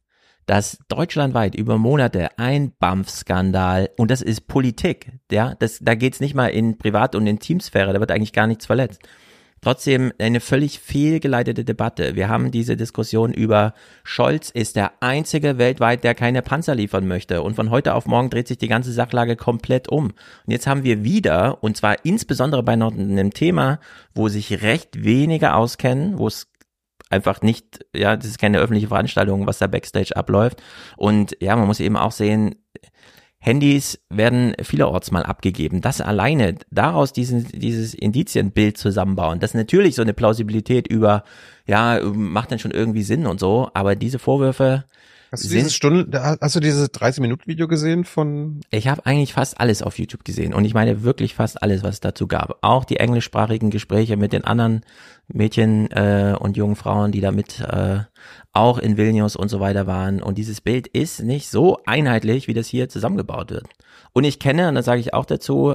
dass 0.47 0.78
deutschlandweit 0.89 1.55
über 1.55 1.76
Monate 1.76 2.39
ein 2.39 2.73
BAMF-Skandal, 2.78 3.91
und 3.97 4.10
das 4.10 4.23
ist 4.23 4.47
Politik, 4.47 5.12
ja, 5.31 5.55
das, 5.58 5.81
da 5.83 5.94
geht's 5.94 6.20
nicht 6.20 6.34
mal 6.34 6.49
in 6.49 6.78
Privat- 6.78 7.15
und 7.15 7.26
in 7.26 7.41
Teamsphäre, 7.41 7.92
da 7.92 8.00
wird 8.00 8.12
eigentlich 8.12 8.33
gar 8.33 8.47
nichts 8.47 8.66
verletzt. 8.66 9.02
Trotzdem 9.62 10.12
eine 10.18 10.41
völlig 10.41 10.78
fehlgeleitete 10.78 11.65
Debatte. 11.65 12.15
Wir 12.15 12.28
haben 12.28 12.50
diese 12.50 12.76
Diskussion 12.76 13.33
über 13.33 13.75
Scholz 14.05 14.50
ist 14.50 14.76
der 14.76 14.92
einzige 15.00 15.58
weltweit, 15.58 16.05
der 16.05 16.15
keine 16.15 16.42
Panzer 16.42 16.75
liefern 16.75 17.08
möchte. 17.08 17.42
Und 17.42 17.57
von 17.57 17.70
heute 17.70 17.94
auf 17.94 18.07
morgen 18.07 18.31
dreht 18.31 18.47
sich 18.47 18.58
die 18.58 18.68
ganze 18.68 18.92
Sachlage 18.92 19.34
komplett 19.34 19.89
um. 19.89 20.05
Und 20.05 20.15
jetzt 20.52 20.66
haben 20.66 20.84
wir 20.84 21.02
wieder, 21.02 21.65
und 21.65 21.76
zwar 21.76 22.05
insbesondere 22.05 22.62
bei 22.62 22.75
einem 22.75 23.33
Thema, 23.33 23.81
wo 24.15 24.28
sich 24.28 24.62
recht 24.62 25.02
wenige 25.02 25.55
auskennen, 25.55 26.18
wo 26.18 26.28
es 26.28 26.47
einfach 27.10 27.43
nicht, 27.43 27.85
ja, 27.94 28.17
das 28.17 28.26
ist 28.26 28.39
keine 28.39 28.59
öffentliche 28.59 28.89
Veranstaltung, 28.89 29.47
was 29.47 29.59
da 29.59 29.67
Backstage 29.67 30.17
abläuft. 30.17 30.62
Und 30.97 31.36
ja, 31.41 31.57
man 31.57 31.67
muss 31.67 31.81
eben 31.81 31.97
auch 31.97 32.12
sehen, 32.12 32.57
Handys 33.39 34.01
werden 34.10 34.55
vielerorts 34.60 35.12
mal 35.12 35.23
abgegeben. 35.23 35.81
Das 35.81 36.01
alleine, 36.01 36.57
daraus 36.70 37.12
diesen, 37.12 37.47
dieses 37.47 37.94
Indizienbild 37.94 38.76
zusammenbauen, 38.76 39.39
das 39.39 39.51
ist 39.51 39.57
natürlich 39.57 39.94
so 39.94 40.02
eine 40.02 40.15
Plausibilität 40.15 40.89
über, 40.89 41.23
ja, 41.67 42.01
macht 42.02 42.51
dann 42.51 42.59
schon 42.59 42.73
irgendwie 42.73 43.02
Sinn 43.02 43.26
und 43.26 43.39
so, 43.39 43.70
aber 43.73 43.94
diese 43.94 44.18
Vorwürfe, 44.18 44.85
Hast 45.33 45.44
du 45.44 45.49
dieses 45.49 45.75
Stunden, 45.75 46.17
hast 46.17 46.55
du 46.55 46.60
dieses 46.60 46.91
30 46.93 47.20
Minuten 47.20 47.47
Video 47.47 47.67
gesehen 47.67 48.05
von? 48.05 48.60
Ich 48.70 48.86
habe 48.86 49.05
eigentlich 49.05 49.33
fast 49.35 49.60
alles 49.60 49.83
auf 49.83 49.99
YouTube 49.99 50.25
gesehen 50.25 50.55
und 50.55 50.65
ich 50.65 50.73
meine 50.73 51.02
wirklich 51.02 51.35
fast 51.35 51.62
alles, 51.62 51.83
was 51.83 51.94
es 51.94 52.01
dazu 52.01 52.28
gab. 52.28 52.59
Auch 52.62 52.85
die 52.85 52.99
englischsprachigen 52.99 53.70
Gespräche 53.70 54.17
mit 54.17 54.33
den 54.33 54.44
anderen 54.44 54.83
Mädchen 55.29 55.91
äh, 55.91 56.37
und 56.39 56.57
jungen 56.57 56.77
Frauen, 56.77 57.13
die 57.13 57.21
damit 57.21 57.61
äh, 57.61 58.01
auch 58.53 58.79
in 58.79 58.97
Vilnius 58.97 59.37
und 59.37 59.49
so 59.49 59.61
weiter 59.61 59.87
waren. 59.87 60.23
Und 60.23 60.39
dieses 60.39 60.61
Bild 60.61 60.87
ist 60.87 61.23
nicht 61.23 61.49
so 61.49 61.79
einheitlich, 61.85 62.49
wie 62.49 62.55
das 62.55 62.69
hier 62.69 62.89
zusammengebaut 62.89 63.51
wird. 63.51 63.67
Und 64.13 64.25
ich 64.25 64.39
kenne, 64.39 64.69
und 64.69 64.77
das 64.77 64.85
sage 64.85 65.01
ich 65.01 65.15
auch 65.15 65.27
dazu, 65.27 65.75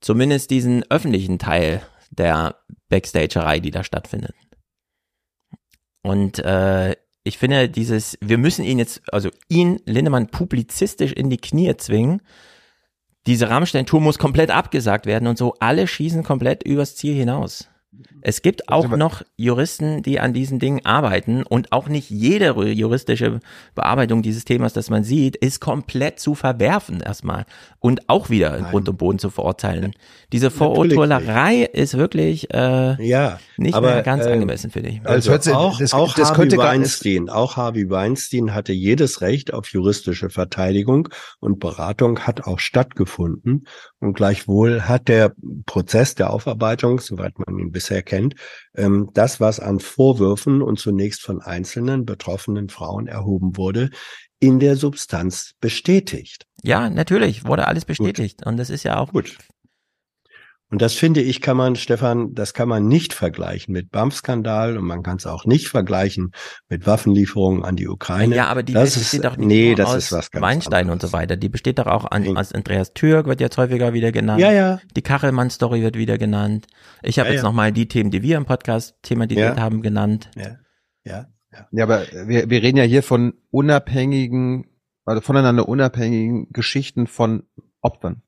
zumindest 0.00 0.50
diesen 0.50 0.84
öffentlichen 0.90 1.38
Teil 1.38 1.82
der 2.10 2.56
Backstagerei, 2.88 3.60
die 3.60 3.70
da 3.70 3.84
stattfindet. 3.84 4.34
Und 6.02 6.38
äh, 6.38 6.96
ich 7.24 7.36
finde 7.36 7.68
dieses, 7.68 8.16
wir 8.22 8.38
müssen 8.38 8.64
ihn 8.64 8.78
jetzt, 8.78 9.02
also 9.12 9.28
ihn, 9.48 9.80
Lindemann, 9.84 10.28
publizistisch 10.28 11.12
in 11.12 11.28
die 11.28 11.36
Knie 11.36 11.76
zwingen. 11.76 12.22
Diese 13.26 13.50
Rammstein-Tour 13.50 14.00
muss 14.00 14.18
komplett 14.18 14.50
abgesagt 14.50 15.04
werden 15.04 15.28
und 15.28 15.36
so. 15.36 15.54
Alle 15.60 15.86
schießen 15.86 16.22
komplett 16.22 16.62
übers 16.62 16.96
Ziel 16.96 17.14
hinaus. 17.14 17.68
Es 18.20 18.42
gibt 18.42 18.68
auch 18.68 18.88
noch 18.88 19.22
Juristen, 19.36 20.02
die 20.02 20.20
an 20.20 20.32
diesen 20.32 20.58
Dingen 20.58 20.84
arbeiten 20.84 21.42
und 21.42 21.72
auch 21.72 21.88
nicht 21.88 22.10
jede 22.10 22.52
juristische 22.70 23.40
Bearbeitung 23.74 24.22
dieses 24.22 24.44
Themas, 24.44 24.72
das 24.72 24.90
man 24.90 25.04
sieht, 25.04 25.36
ist 25.36 25.60
komplett 25.60 26.18
zu 26.18 26.34
verwerfen 26.34 27.00
erstmal 27.00 27.46
und 27.80 28.08
auch 28.08 28.30
wieder 28.30 28.56
in 28.56 28.64
Grund 28.64 28.88
und 28.88 28.98
Boden 28.98 29.18
zu 29.18 29.30
verurteilen. 29.30 29.94
Diese 30.32 30.50
Vorurteilerei 30.50 31.62
ist 31.62 31.96
wirklich 31.96 32.52
äh, 32.52 33.02
ja, 33.04 33.38
nicht 33.56 33.74
aber, 33.74 33.94
mehr 33.94 34.02
ganz 34.02 34.26
äh, 34.26 34.32
angemessen, 34.32 34.70
finde 34.70 34.90
ich. 34.90 35.00
Also, 35.04 35.32
also 35.32 35.54
auch, 35.54 35.78
das, 35.78 35.94
auch 35.94 36.14
das 36.14 36.32
Harvey 36.32 36.56
Weinstein, 36.56 37.28
auch 37.28 37.56
Harvey 37.56 37.88
Weinstein 37.88 38.54
hatte 38.54 38.72
jedes 38.72 39.20
Recht 39.20 39.52
auf 39.54 39.68
juristische 39.68 40.28
Verteidigung 40.28 41.08
und 41.40 41.60
Beratung 41.60 42.20
hat 42.20 42.44
auch 42.46 42.58
stattgefunden 42.58 43.66
und 44.00 44.14
gleichwohl 44.14 44.82
hat 44.82 45.08
der 45.08 45.34
Prozess 45.66 46.14
der 46.14 46.30
Aufarbeitung, 46.30 47.00
soweit 47.00 47.38
man 47.38 47.58
ihn 47.58 47.72
bisher 47.72 48.02
kennt, 48.02 48.34
ähm, 48.76 49.10
das, 49.14 49.40
was 49.40 49.60
an 49.60 49.80
Vorwürfen 49.80 50.62
und 50.62 50.78
zunächst 50.78 51.22
von 51.22 51.40
einzelnen 51.40 52.04
betroffenen 52.04 52.68
Frauen 52.68 53.06
erhoben 53.06 53.56
wurde, 53.56 53.90
in 54.40 54.60
der 54.60 54.76
Substanz 54.76 55.54
bestätigt. 55.60 56.46
Ja, 56.62 56.90
natürlich, 56.90 57.44
wurde 57.44 57.66
alles 57.66 57.84
bestätigt. 57.84 58.38
Gut. 58.38 58.46
Und 58.46 58.56
das 58.56 58.70
ist 58.70 58.84
ja 58.84 58.98
auch 58.98 59.12
gut. 59.12 59.36
Und 60.70 60.82
das 60.82 60.92
finde 60.92 61.22
ich, 61.22 61.40
kann 61.40 61.56
man, 61.56 61.76
Stefan, 61.76 62.34
das 62.34 62.52
kann 62.52 62.68
man 62.68 62.86
nicht 62.86 63.14
vergleichen 63.14 63.72
mit 63.72 63.90
BAMF-Skandal 63.90 64.76
und 64.76 64.84
man 64.84 65.02
kann 65.02 65.16
es 65.16 65.26
auch 65.26 65.46
nicht 65.46 65.68
vergleichen 65.68 66.32
mit 66.68 66.86
Waffenlieferungen 66.86 67.64
an 67.64 67.74
die 67.76 67.88
Ukraine. 67.88 68.36
Ja, 68.36 68.48
aber 68.48 68.62
die 68.62 68.74
das 68.74 68.94
besteht 68.98 69.20
ist, 69.20 69.24
doch 69.24 69.36
nicht 69.38 69.46
nee, 69.46 69.66
nur 69.68 69.76
das 69.76 69.88
aus 69.88 69.96
ist 69.96 70.12
was 70.12 70.30
ganz 70.30 70.42
Weinstein 70.42 70.80
anderes. 70.90 71.04
und 71.04 71.08
so 71.08 71.12
weiter. 71.16 71.36
Die 71.36 71.48
besteht 71.48 71.78
doch 71.78 71.86
auch 71.86 72.04
an, 72.10 72.36
aus 72.36 72.52
Andreas 72.52 72.92
Türk 72.92 73.26
wird 73.26 73.40
jetzt 73.40 73.56
häufiger 73.56 73.94
wieder 73.94 74.12
genannt. 74.12 74.40
Ja, 74.40 74.52
ja. 74.52 74.78
Die 74.94 75.00
Kachelmann-Story 75.02 75.82
wird 75.82 75.96
wieder 75.96 76.18
genannt. 76.18 76.66
Ich 77.02 77.18
habe 77.18 77.28
Ja, 77.28 77.34
jetzt 77.34 77.42
ja. 77.42 77.48
nochmal 77.48 77.72
die 77.72 77.88
Themen, 77.88 78.10
die 78.10 78.22
wir 78.22 78.36
im 78.36 78.44
Podcast 78.44 78.94
thematisiert 79.02 79.56
Ja. 79.56 79.62
haben, 79.62 79.80
genannt. 79.80 80.30
Ja, 80.36 80.56
ja. 81.04 81.26
Ja, 81.72 81.84
aber 81.84 82.02
wir, 82.26 82.50
wir 82.50 82.62
reden 82.62 82.76
ja 82.76 82.84
hier 82.84 83.02
von 83.02 83.32
unabhängigen, 83.50 84.66
also 85.06 85.22
voneinander 85.22 85.66
unabhängigen 85.66 86.48
Geschichten 86.52 87.06
von 87.06 87.44
Opfern. 87.80 88.20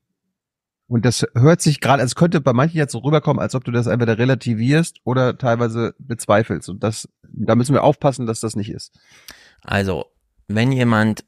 Und 0.91 1.05
das 1.05 1.25
hört 1.35 1.61
sich 1.61 1.79
gerade, 1.79 2.01
als 2.01 2.15
könnte 2.15 2.41
bei 2.41 2.51
manchen 2.51 2.75
jetzt 2.75 2.91
so 2.91 2.97
rüberkommen, 2.97 3.41
als 3.41 3.55
ob 3.55 3.63
du 3.63 3.71
das 3.71 3.87
entweder 3.87 4.17
relativierst 4.17 4.97
oder 5.05 5.37
teilweise 5.37 5.95
bezweifelst. 5.99 6.67
Und 6.67 6.83
das, 6.83 7.07
da 7.23 7.55
müssen 7.55 7.73
wir 7.73 7.85
aufpassen, 7.85 8.25
dass 8.25 8.41
das 8.41 8.57
nicht 8.57 8.69
ist. 8.69 8.99
Also, 9.63 10.07
wenn 10.49 10.73
jemand 10.73 11.23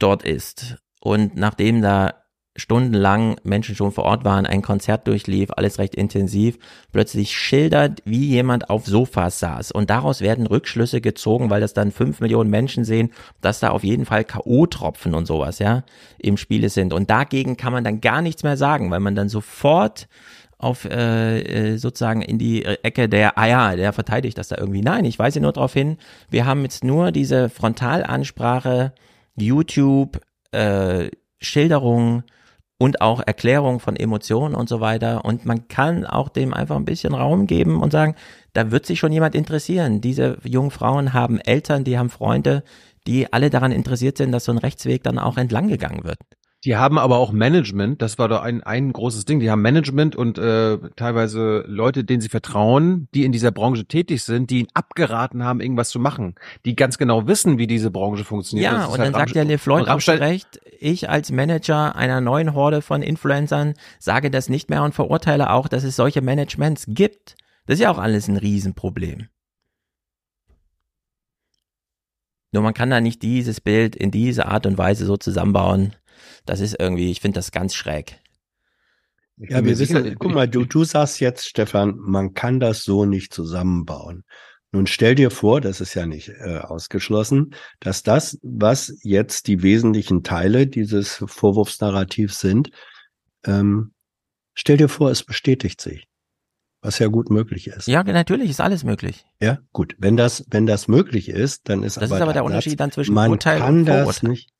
dort 0.00 0.24
ist 0.24 0.78
und 1.00 1.36
nachdem 1.36 1.82
da 1.82 2.19
stundenlang 2.56 3.36
Menschen 3.44 3.76
schon 3.76 3.92
vor 3.92 4.04
Ort 4.04 4.24
waren, 4.24 4.44
ein 4.44 4.62
Konzert 4.62 5.06
durchlief, 5.06 5.50
alles 5.56 5.78
recht 5.78 5.94
intensiv, 5.94 6.58
plötzlich 6.92 7.36
schildert, 7.36 8.02
wie 8.04 8.26
jemand 8.26 8.70
auf 8.70 8.86
Sofas 8.86 9.38
saß. 9.38 9.70
Und 9.70 9.88
daraus 9.88 10.20
werden 10.20 10.46
Rückschlüsse 10.46 11.00
gezogen, 11.00 11.48
weil 11.50 11.60
das 11.60 11.74
dann 11.74 11.92
fünf 11.92 12.20
Millionen 12.20 12.50
Menschen 12.50 12.84
sehen, 12.84 13.12
dass 13.40 13.60
da 13.60 13.70
auf 13.70 13.84
jeden 13.84 14.04
Fall 14.04 14.24
K.O.-Tropfen 14.24 15.14
und 15.14 15.26
sowas, 15.26 15.60
ja, 15.60 15.84
im 16.18 16.36
Spiele 16.36 16.68
sind. 16.70 16.92
Und 16.92 17.08
dagegen 17.08 17.56
kann 17.56 17.72
man 17.72 17.84
dann 17.84 18.00
gar 18.00 18.20
nichts 18.20 18.42
mehr 18.42 18.56
sagen, 18.56 18.90
weil 18.90 19.00
man 19.00 19.14
dann 19.14 19.28
sofort 19.28 20.08
auf 20.58 20.84
äh, 20.84 21.40
äh 21.40 21.76
sozusagen 21.78 22.20
in 22.20 22.38
die 22.38 22.64
Ecke 22.64 23.08
der, 23.08 23.38
ah 23.38 23.46
ja, 23.46 23.76
der 23.76 23.92
verteidigt 23.92 24.36
das 24.36 24.48
da 24.48 24.58
irgendwie. 24.58 24.82
Nein, 24.82 25.04
ich 25.04 25.18
weise 25.18 25.40
nur 25.40 25.52
darauf 25.52 25.72
hin, 25.72 25.96
wir 26.30 26.46
haben 26.46 26.62
jetzt 26.62 26.84
nur 26.84 27.12
diese 27.12 27.48
Frontalansprache, 27.48 28.92
YouTube, 29.36 30.20
äh, 30.52 31.10
Schilderung, 31.40 32.24
und 32.80 33.02
auch 33.02 33.20
Erklärung 33.20 33.78
von 33.78 33.94
Emotionen 33.94 34.54
und 34.54 34.66
so 34.66 34.80
weiter. 34.80 35.22
Und 35.26 35.44
man 35.44 35.68
kann 35.68 36.06
auch 36.06 36.30
dem 36.30 36.54
einfach 36.54 36.76
ein 36.76 36.86
bisschen 36.86 37.12
Raum 37.12 37.46
geben 37.46 37.78
und 37.82 37.92
sagen, 37.92 38.14
da 38.54 38.70
wird 38.70 38.86
sich 38.86 38.98
schon 38.98 39.12
jemand 39.12 39.34
interessieren. 39.34 40.00
Diese 40.00 40.38
jungen 40.44 40.70
Frauen 40.70 41.12
haben 41.12 41.38
Eltern, 41.40 41.84
die 41.84 41.98
haben 41.98 42.08
Freunde, 42.08 42.64
die 43.06 43.30
alle 43.34 43.50
daran 43.50 43.70
interessiert 43.70 44.16
sind, 44.16 44.32
dass 44.32 44.46
so 44.46 44.52
ein 44.52 44.58
Rechtsweg 44.58 45.02
dann 45.02 45.18
auch 45.18 45.36
entlang 45.36 45.68
gegangen 45.68 46.04
wird. 46.04 46.20
Die 46.64 46.76
haben 46.76 46.98
aber 46.98 47.16
auch 47.16 47.32
Management, 47.32 48.02
das 48.02 48.18
war 48.18 48.28
doch 48.28 48.42
ein, 48.42 48.62
ein 48.62 48.92
großes 48.92 49.24
Ding. 49.24 49.40
Die 49.40 49.50
haben 49.50 49.62
Management 49.62 50.14
und 50.14 50.36
äh, 50.36 50.76
teilweise 50.94 51.64
Leute, 51.66 52.04
denen 52.04 52.20
sie 52.20 52.28
vertrauen, 52.28 53.08
die 53.14 53.24
in 53.24 53.32
dieser 53.32 53.50
Branche 53.50 53.86
tätig 53.86 54.22
sind, 54.24 54.50
die 54.50 54.60
ihnen 54.60 54.68
abgeraten 54.74 55.42
haben, 55.42 55.62
irgendwas 55.62 55.88
zu 55.88 55.98
machen, 55.98 56.34
die 56.66 56.76
ganz 56.76 56.98
genau 56.98 57.26
wissen, 57.26 57.56
wie 57.56 57.66
diese 57.66 57.90
Branche 57.90 58.24
funktioniert. 58.24 58.72
Ja, 58.72 58.84
und 58.84 58.98
halt 58.98 59.00
dann 59.00 59.14
sagt 59.14 59.34
der 59.34 59.46
LeFloid 59.46 59.88
auch 59.88 60.06
recht, 60.06 60.60
ich 60.78 61.08
als 61.08 61.32
Manager 61.32 61.96
einer 61.96 62.20
neuen 62.20 62.52
Horde 62.52 62.82
von 62.82 63.00
Influencern 63.00 63.72
sage 63.98 64.30
das 64.30 64.50
nicht 64.50 64.68
mehr 64.68 64.82
und 64.82 64.94
verurteile 64.94 65.50
auch, 65.50 65.66
dass 65.66 65.82
es 65.82 65.96
solche 65.96 66.20
Managements 66.20 66.84
gibt. 66.88 67.36
Das 67.64 67.74
ist 67.74 67.80
ja 67.80 67.90
auch 67.90 67.98
alles 67.98 68.28
ein 68.28 68.36
Riesenproblem. 68.36 69.28
Nur 72.52 72.62
man 72.62 72.74
kann 72.74 72.90
da 72.90 73.00
nicht 73.00 73.22
dieses 73.22 73.60
Bild 73.60 73.94
in 73.94 74.10
diese 74.10 74.46
Art 74.46 74.66
und 74.66 74.76
Weise 74.76 75.06
so 75.06 75.16
zusammenbauen, 75.16 75.94
das 76.50 76.58
ist 76.58 76.74
irgendwie, 76.80 77.12
ich 77.12 77.20
finde 77.20 77.38
das 77.38 77.52
ganz 77.52 77.76
schräg. 77.76 78.18
Ja, 79.36 79.64
wir 79.64 79.78
wissen, 79.78 80.16
guck 80.18 80.34
mal, 80.34 80.48
du, 80.48 80.64
du 80.64 80.82
sagst 80.82 81.20
jetzt, 81.20 81.48
Stefan, 81.48 81.94
man 81.96 82.34
kann 82.34 82.58
das 82.58 82.82
so 82.82 83.04
nicht 83.04 83.32
zusammenbauen. 83.32 84.24
Nun 84.72 84.88
stell 84.88 85.14
dir 85.14 85.30
vor, 85.30 85.60
das 85.60 85.80
ist 85.80 85.94
ja 85.94 86.06
nicht 86.06 86.28
äh, 86.28 86.58
ausgeschlossen, 86.58 87.54
dass 87.78 88.02
das, 88.02 88.36
was 88.42 88.92
jetzt 89.04 89.46
die 89.46 89.62
wesentlichen 89.62 90.24
Teile 90.24 90.66
dieses 90.66 91.22
Vorwurfsnarrativs 91.24 92.40
sind, 92.40 92.70
ähm, 93.46 93.92
stell 94.54 94.76
dir 94.76 94.88
vor, 94.88 95.08
es 95.12 95.22
bestätigt 95.22 95.80
sich, 95.80 96.08
was 96.82 96.98
ja 96.98 97.06
gut 97.06 97.30
möglich 97.30 97.68
ist. 97.68 97.86
Ja, 97.86 98.02
natürlich 98.02 98.50
ist 98.50 98.60
alles 98.60 98.82
möglich. 98.82 99.24
Ja, 99.40 99.58
gut. 99.72 99.94
Wenn 99.98 100.16
das, 100.16 100.44
wenn 100.50 100.66
das 100.66 100.88
möglich 100.88 101.28
ist, 101.28 101.68
dann 101.68 101.84
ist 101.84 101.96
das 101.96 102.10
aber 102.10 102.16
ist 102.16 102.22
aber 102.22 102.32
der 102.32 102.44
Unterschied 102.44 102.80
dann 102.80 102.90
zwischen 102.90 103.14
man 103.14 103.30
Urteil 103.30 103.60
kann 103.60 103.78
und 103.78 103.84
das 103.86 104.02
Vorurteil. 104.02 104.30
nicht. 104.30 104.50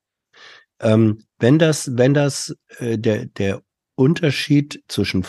Ähm, 0.81 1.25
wenn 1.39 1.59
das, 1.59 1.97
wenn 1.97 2.15
das 2.15 2.57
äh, 2.79 2.99
der 2.99 3.27
der 3.27 3.63
Unterschied 3.95 4.83
zwischen 4.89 5.25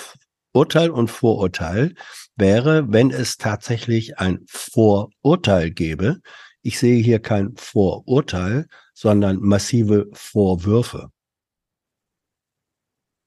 Urteil 0.53 0.89
und 0.89 1.09
Vorurteil 1.09 1.95
wäre, 2.35 2.91
wenn 2.91 3.11
es 3.11 3.37
tatsächlich 3.37 4.17
ein 4.17 4.39
Vorurteil 4.47 5.71
gäbe. 5.71 6.19
Ich 6.61 6.79
sehe 6.79 7.01
hier 7.01 7.19
kein 7.19 7.55
Vorurteil, 7.55 8.67
sondern 8.93 9.39
massive 9.39 10.07
Vorwürfe. 10.13 11.09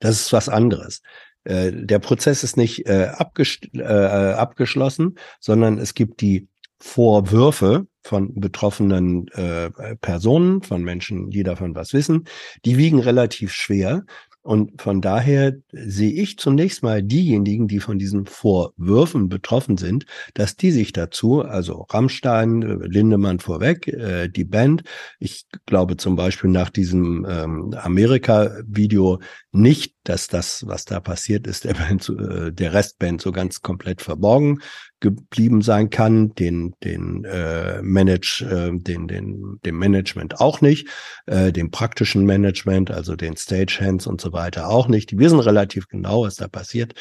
Das 0.01 0.20
ist 0.20 0.33
was 0.33 0.49
anderes. 0.49 1.01
Äh, 1.44 1.73
der 1.73 1.99
Prozess 1.99 2.44
ist 2.44 2.57
nicht 2.57 2.86
äh, 2.86 3.05
äh, 3.05 4.33
abgeschlossen, 4.35 5.19
sondern 5.41 5.78
es 5.78 5.94
gibt 5.94 6.20
die 6.20 6.49
Vorwürfe 6.85 7.87
von 8.03 8.39
betroffenen 8.39 9.27
äh, 9.29 9.71
Personen, 10.03 10.63
von 10.63 10.85
Menschen, 10.85 11.31
die 11.31 11.43
davon 11.43 11.75
was 11.75 11.95
wissen, 11.95 12.25
die 12.67 12.77
wiegen 12.77 13.01
relativ 13.01 13.53
schwer. 13.55 14.05
Und 14.43 14.83
von 14.83 15.01
daher 15.01 15.55
sehe 15.73 16.13
ich 16.13 16.37
zunächst 16.37 16.83
mal 16.83 17.03
diejenigen, 17.03 17.67
die 17.67 17.81
von 17.81 17.99
diesen 17.99 18.27
Vorwürfen 18.27 19.31
betroffen 19.31 19.79
sind, 19.79 20.05
dass 20.35 20.57
die 20.57 20.71
sich 20.71 20.93
dazu, 20.93 21.41
also 21.41 21.87
Rammstein, 21.89 22.61
Lindemann 22.61 23.41
vorweg, 23.41 23.89
äh, 23.89 24.29
die 24.29 24.45
Band, 24.45 24.83
ich 25.19 25.47
glaube 25.65 25.97
zum 25.97 26.15
Beispiel 26.17 26.51
nach 26.51 26.69
diesem 26.69 27.27
ähm, 27.27 27.75
Amerika-Video 27.79 29.21
nicht, 29.53 29.95
dass 30.05 30.29
das, 30.29 30.67
was 30.67 30.85
da 30.85 31.01
passiert 31.01 31.47
ist, 31.47 31.65
der, 31.65 31.73
Band, 31.73 32.11
äh, 32.11 32.53
der 32.53 32.75
Restband 32.75 33.23
so 33.23 33.33
ganz 33.33 33.63
komplett 33.63 34.03
verborgen 34.03 34.59
geblieben 35.01 35.63
sein 35.63 35.91
kann, 35.91 36.35
den 36.35 36.75
den 36.83 37.25
äh, 37.25 37.83
Manage, 37.83 38.45
äh, 38.45 38.79
den 38.79 39.07
den 39.09 39.59
dem 39.65 39.79
Management 39.79 40.41
auch 40.41 40.61
nicht, 40.61 40.89
äh, 41.27 41.53
dem 41.53 41.71
praktischen 41.71 42.25
Management, 42.25 42.91
also 42.91 43.17
den 43.17 43.37
Stagehands 43.37 44.07
und 44.07 44.21
so 44.21 44.33
weiter 44.33 44.69
auch 44.69 44.89
nicht. 44.89 45.11
Die 45.11 45.19
wissen 45.19 45.41
relativ 45.41 45.89
genau, 45.89 46.23
was 46.23 46.37
da 46.37 46.49
passiert. 46.49 46.95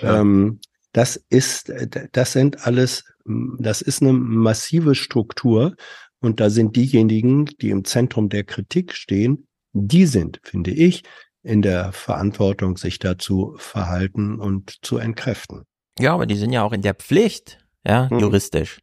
Ähm, 0.00 0.60
das 0.92 1.22
ist, 1.28 1.70
das 2.12 2.32
sind 2.32 2.66
alles, 2.66 3.04
das 3.26 3.82
ist 3.82 4.00
eine 4.00 4.14
massive 4.14 4.94
Struktur 4.94 5.76
und 6.20 6.40
da 6.40 6.48
sind 6.48 6.74
diejenigen, 6.74 7.44
die 7.60 7.68
im 7.68 7.84
Zentrum 7.84 8.30
der 8.30 8.44
Kritik 8.44 8.94
stehen, 8.94 9.46
die 9.74 10.06
sind, 10.06 10.40
finde 10.42 10.70
ich, 10.70 11.02
in 11.42 11.60
der 11.60 11.92
Verantwortung, 11.92 12.76
sich 12.76 12.98
dazu 12.98 13.54
verhalten 13.58 14.40
und 14.40 14.78
zu 14.82 14.96
entkräften. 14.96 15.64
Ja, 15.98 16.14
aber 16.14 16.26
die 16.26 16.36
sind 16.36 16.52
ja 16.52 16.62
auch 16.62 16.72
in 16.72 16.82
der 16.82 16.94
Pflicht, 16.94 17.58
ja, 17.86 18.08
Mhm. 18.10 18.18
juristisch, 18.20 18.80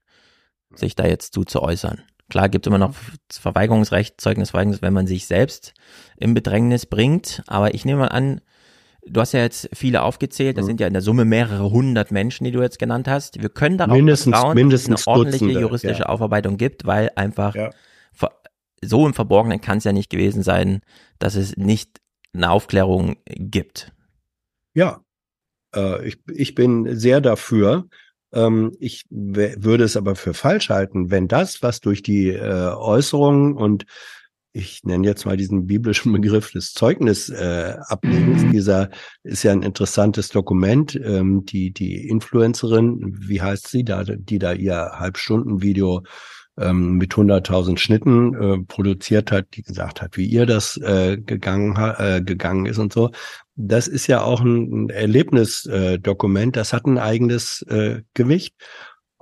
sich 0.76 0.96
da 0.96 1.06
jetzt 1.06 1.34
zu, 1.34 1.44
zu 1.44 1.62
äußern. 1.62 2.02
Klar 2.30 2.50
gibt 2.50 2.66
immer 2.66 2.78
noch 2.80 2.96
das 3.28 3.38
Verweigerungsrecht, 3.38 4.20
Zeugnisverweigerungsrecht, 4.20 4.82
wenn 4.82 4.94
man 4.94 5.06
sich 5.08 5.28
selbst 5.28 5.74
im 6.18 6.34
Bedrängnis 6.34 6.86
bringt. 6.86 7.44
Aber 7.48 7.74
ich 7.76 7.86
nehme 7.86 8.00
mal 8.00 8.08
an, 8.08 8.42
du 9.06 9.20
hast 9.22 9.34
ja 9.34 9.42
jetzt 9.42 9.70
viele 9.74 10.02
aufgezählt, 10.02 10.58
das 10.58 10.66
sind 10.66 10.80
ja 10.80 10.88
in 10.88 10.94
der 10.94 11.02
Summe 11.04 11.26
mehrere 11.26 11.70
hundert 11.70 12.12
Menschen, 12.12 12.46
die 12.46 12.52
du 12.52 12.62
jetzt 12.62 12.80
genannt 12.80 13.08
hast. 13.08 13.42
Wir 13.42 13.50
können 13.50 13.78
darauf 13.78 13.94
Mindestens- 13.96 14.34
vertrauen, 14.34 14.56
mindestens 14.56 14.92
dass 14.94 15.02
es 15.02 15.08
eine 15.08 15.18
ordentliche 15.18 15.46
Dutzende, 15.46 15.62
juristische 15.62 16.00
ja. 16.04 16.06
Aufarbeitung 16.08 16.58
gibt, 16.58 16.86
weil 16.88 17.12
einfach 17.16 17.56
ver- 18.14 18.42
so 18.82 19.06
im 19.06 19.14
Verborgenen 19.14 19.62
kann 19.62 19.78
es 19.78 19.84
ja 19.84 19.92
nicht 19.94 20.10
gewesen 20.10 20.42
sein, 20.42 20.82
dass 21.20 21.36
es 21.36 21.56
nicht 21.58 22.00
eine 22.34 22.50
Aufklärung 22.50 23.18
gibt. 23.28 23.92
Ja, 24.74 25.02
äh, 25.76 26.08
ich, 26.08 26.20
ich 26.32 26.56
bin 26.56 26.96
sehr 26.98 27.22
dafür. 27.22 27.88
Ähm, 28.34 28.76
ich 28.80 29.06
würde 29.10 29.84
es 29.84 29.98
aber 29.98 30.16
für 30.16 30.34
falsch 30.34 30.70
halten, 30.70 31.12
wenn 31.12 31.28
das, 31.28 31.62
was 31.62 31.80
durch 31.82 32.02
die 32.02 32.30
äh, 32.30 32.74
Äußerungen 32.76 33.56
und 33.56 33.86
ich 34.56 34.84
nenne 34.84 35.08
jetzt 35.08 35.26
mal 35.26 35.36
diesen 35.36 35.66
biblischen 35.66 36.14
Begriff 36.14 36.52
des 36.52 36.74
Zeugnis 36.74 37.30
äh, 37.30 37.76
Ablegens. 37.88 38.44
Dieser 38.52 38.90
ist 39.24 39.42
ja 39.42 39.52
ein 39.52 39.64
interessantes 39.64 40.30
Dokument. 40.30 40.96
Ähm, 41.04 41.44
die 41.44 41.72
die 41.72 42.08
Influencerin, 42.08 43.16
wie 43.20 43.42
heißt 43.42 43.68
sie 43.68 43.84
da, 43.84 44.04
die 44.04 44.38
da 44.38 44.54
ihr 44.54 44.92
Halbstundenvideo 44.94 46.04
ähm, 46.58 46.98
mit 46.98 47.14
100.000 47.14 47.78
Schnitten 47.78 48.34
äh, 48.36 48.58
produziert 48.66 49.32
hat, 49.32 49.48
die 49.54 49.64
gesagt 49.64 50.02
hat, 50.02 50.18
wie 50.18 50.26
ihr 50.26 50.46
das 50.46 50.78
äh, 50.78 51.18
gegangen, 51.18 51.76
äh, 51.76 52.22
gegangen 52.22 52.66
ist 52.66 52.78
und 52.78 52.94
so. 52.94 53.12
Das 53.56 53.88
ist 53.88 54.08
ja 54.08 54.22
auch 54.22 54.42
ein, 54.42 54.86
ein 54.86 54.90
Erlebnisdokument, 54.90 56.56
äh, 56.56 56.60
das 56.60 56.74
hat 56.74 56.86
ein 56.86 56.98
eigenes 56.98 57.62
äh, 57.64 58.02
Gewicht. 58.14 58.56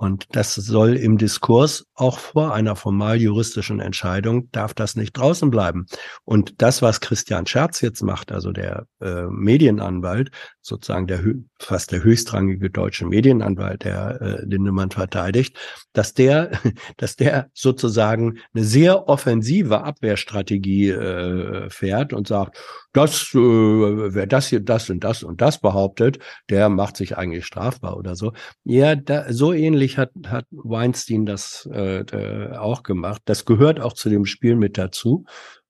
Und 0.02 0.26
das 0.34 0.56
soll 0.56 0.96
im 0.96 1.16
Diskurs 1.16 1.86
auch 1.94 2.18
vor 2.18 2.52
einer 2.52 2.74
formal 2.74 3.20
juristischen 3.20 3.78
Entscheidung 3.78 4.50
darf 4.50 4.74
das 4.74 4.96
nicht 4.96 5.12
draußen 5.12 5.48
bleiben. 5.48 5.86
Und 6.24 6.60
das, 6.60 6.82
was 6.82 7.00
Christian 7.00 7.46
Scherz 7.46 7.80
jetzt 7.82 8.02
macht, 8.02 8.32
also 8.32 8.50
der 8.50 8.88
äh, 9.00 9.26
Medienanwalt, 9.30 10.32
sozusagen 10.60 11.06
der 11.06 11.22
fast 11.60 11.92
der 11.92 12.02
höchstrangige 12.02 12.68
deutsche 12.68 13.06
Medienanwalt, 13.06 13.84
der 13.84 14.20
äh, 14.20 14.44
Lindemann 14.44 14.90
verteidigt, 14.90 15.56
dass 15.92 16.14
der, 16.14 16.50
dass 16.96 17.14
der 17.14 17.50
sozusagen 17.54 18.40
eine 18.54 18.64
sehr 18.64 19.08
offensive 19.08 19.84
Abwehrstrategie 19.84 20.88
äh, 20.90 21.70
fährt 21.70 22.12
und 22.12 22.26
sagt, 22.26 22.58
das, 22.92 23.32
äh, 23.34 23.38
wer 23.38 24.26
das 24.26 24.48
hier, 24.48 24.60
das 24.60 24.90
und 24.90 25.04
das 25.04 25.22
und 25.22 25.40
das 25.40 25.60
behauptet, 25.60 26.18
der 26.50 26.68
macht 26.68 26.96
sich 26.96 27.16
eigentlich 27.16 27.46
strafbar 27.46 27.96
oder 27.96 28.16
so. 28.16 28.32
Ja, 28.64 28.96
da, 28.96 29.32
so 29.32 29.52
ähnlich 29.52 29.91
hat, 29.98 30.10
hat 30.26 30.46
Weinstein 30.50 31.26
das 31.26 31.68
äh, 31.72 32.56
auch 32.56 32.82
gemacht. 32.82 33.22
Das 33.24 33.44
gehört 33.44 33.80
auch 33.80 33.92
zu 33.92 34.08
dem 34.10 34.24
Spiel 34.26 34.56
mit 34.56 34.78
dazu. 34.78 35.24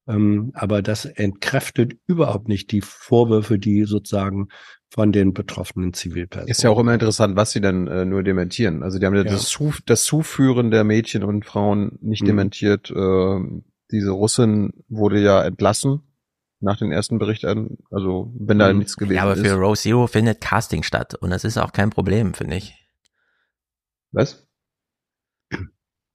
Ähm, 0.08 0.50
aber 0.54 0.82
das 0.82 1.04
entkräftet 1.04 1.94
überhaupt 2.06 2.48
nicht 2.48 2.72
die 2.72 2.80
Vorwürfe, 2.80 3.58
die 3.58 3.84
sozusagen 3.84 4.48
von 4.90 5.12
den 5.12 5.32
betroffenen 5.32 5.92
Zivilpersonen. 5.94 6.50
Ist 6.50 6.62
ja 6.64 6.70
auch 6.70 6.78
immer 6.80 6.92
interessant, 6.92 7.36
was 7.36 7.52
sie 7.52 7.60
dann 7.60 7.86
äh, 7.86 8.04
nur 8.04 8.22
dementieren. 8.24 8.82
Also 8.82 8.98
die 8.98 9.06
haben 9.06 9.14
ja, 9.14 9.22
Ja. 9.22 9.30
Das, 9.30 9.48
Zu 9.48 9.72
das 9.86 10.04
Zuführen 10.04 10.70
der 10.72 10.82
Mädchen 10.84 11.22
und 11.22 11.44
Frauen 11.46 11.98
nicht 12.02 12.22
Mhm. 12.22 12.26
dementiert. 12.26 12.90
Äh, 12.90 13.40
diese 13.92 14.10
Russin 14.10 14.72
wurde 14.88 15.20
ja 15.20 15.42
entlassen 15.44 16.00
nach 16.60 16.78
den 16.78 16.92
ersten 16.92 17.18
Berichten, 17.18 17.78
also 17.90 18.32
wenn 18.38 18.58
da 18.58 18.72
Mhm. 18.72 18.80
nichts 18.80 18.96
gewesen 18.96 19.16
Ja, 19.16 19.22
aber 19.22 19.34
ist. 19.34 19.40
für 19.46 19.54
Row 19.54 19.78
Zero 19.78 20.06
findet 20.08 20.40
Casting 20.40 20.82
statt 20.82 21.14
und 21.14 21.30
das 21.30 21.44
ist 21.44 21.58
auch 21.58 21.72
kein 21.72 21.90
Problem, 21.90 22.34
finde 22.34 22.56
ich. 22.56 22.74
Was? 24.12 24.46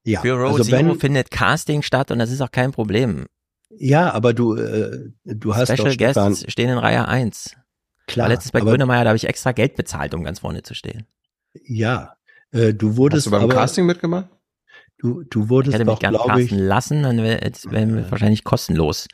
Ja, 0.04 0.22
Für 0.22 0.34
Row 0.36 0.58
also 0.58 0.64
Zero 0.64 0.78
wenn, 0.92 1.00
findet 1.00 1.32
Casting 1.32 1.82
statt 1.82 2.12
und 2.12 2.20
das 2.20 2.32
ist 2.32 2.42
auch 2.42 2.52
kein 2.52 2.72
Problem. 2.72 3.26
ja, 3.70 4.12
aber 4.14 4.34
du, 4.34 4.56
äh, 4.56 5.12
du 5.26 5.56
hast 5.56 5.70
Special 5.72 5.90
doch 5.90 5.94
Stefan, 5.94 6.32
Guests 6.34 6.52
stehen 6.52 6.70
in 6.70 6.78
Reihe 6.78 7.08
1. 7.08 7.56
klar, 8.08 8.26
War 8.26 8.30
letztens 8.30 8.52
bei 8.54 8.62
aber, 8.62 8.72
Grönemeyer, 8.72 9.04
da 9.04 9.10
habe 9.10 9.18
ich 9.18 9.28
extra 9.28 9.52
Geld 9.52 9.76
bezahlt, 9.76 10.14
um 10.14 10.24
ganz 10.24 10.40
vorne 10.40 10.64
zu 10.64 10.74
stehen. 10.74 11.06
ja, 11.54 12.16
äh, 12.52 12.74
du 12.74 12.96
wurdest 12.96 13.26
Hast 13.26 13.28
du 13.28 13.32
beim 13.32 13.44
aber, 13.44 13.54
Casting 13.54 13.86
mitgemacht? 13.86 14.30
du, 15.00 15.24
du 15.24 15.44
Ich 15.44 15.50
wurdest 15.50 15.74
hätte 15.76 15.86
mich 15.86 15.96
doch, 15.96 16.00
gerne 16.00 16.18
glaube 16.18 16.42
ich, 16.42 16.50
casten 16.50 16.66
lassen, 16.68 17.04
dann 17.04 17.18
wäre 17.18 17.42
wär 17.42 18.12
wahrscheinlich 18.12 18.44
kostenlos 18.46 19.08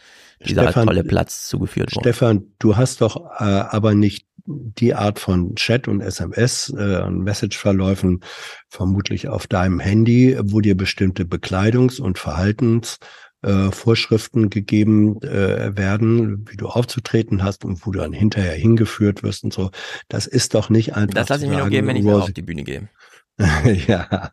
dieser 0.45 0.63
Stefan, 0.63 0.85
tolle 0.85 1.03
Platz 1.03 1.47
zugeführt 1.47 1.95
worden. 1.95 2.03
Stefan, 2.03 2.53
du 2.59 2.77
hast 2.77 3.01
doch 3.01 3.17
äh, 3.39 3.43
aber 3.43 3.95
nicht 3.95 4.27
die 4.45 4.93
Art 4.93 5.19
von 5.19 5.55
Chat 5.55 5.87
und 5.87 6.01
SMS 6.01 6.73
äh, 6.77 7.01
und 7.01 7.23
Messageverläufen 7.23 8.21
vermutlich 8.69 9.27
auf 9.27 9.47
deinem 9.47 9.79
Handy, 9.79 10.37
wo 10.41 10.61
dir 10.61 10.75
bestimmte 10.75 11.23
Bekleidungs- 11.23 12.01
und 12.01 12.19
Verhaltens 12.19 12.99
äh, 13.43 13.71
Vorschriften 13.71 14.49
gegeben 14.49 15.21
äh, 15.21 15.77
werden, 15.77 16.45
wie 16.49 16.57
du 16.57 16.67
aufzutreten 16.67 17.43
hast 17.43 17.65
und 17.65 17.85
wo 17.85 17.91
du 17.91 17.99
dann 17.99 18.13
hinterher 18.13 18.53
hingeführt 18.53 19.23
wirst 19.23 19.43
und 19.43 19.53
so. 19.53 19.71
Das 20.07 20.27
ist 20.27 20.53
doch 20.53 20.69
nicht 20.69 20.95
einfach. 20.95 21.13
Das 21.13 21.29
lasse 21.29 21.45
ich 21.45 21.49
mir 21.49 21.57
nur 21.57 21.69
geben, 21.69 21.87
wenn 21.87 21.95
ich 21.97 22.07
auf 22.07 22.31
die 22.31 22.41
Bühne 22.41 22.63
gehe. 22.63 22.89
ja, 23.87 24.31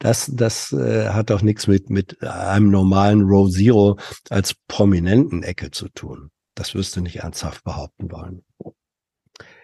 das, 0.00 0.30
das 0.34 0.72
äh, 0.72 1.10
hat 1.10 1.30
doch 1.30 1.40
nichts 1.40 1.68
mit, 1.68 1.88
mit 1.88 2.20
einem 2.22 2.70
normalen 2.70 3.22
Row 3.22 3.48
Zero 3.48 3.96
als 4.28 4.54
prominenten 4.66 5.42
Ecke 5.44 5.70
zu 5.70 5.88
tun. 5.88 6.30
Das 6.56 6.74
wirst 6.74 6.96
du 6.96 7.00
nicht 7.00 7.20
ernsthaft 7.20 7.62
behaupten 7.62 8.10
wollen. 8.10 8.42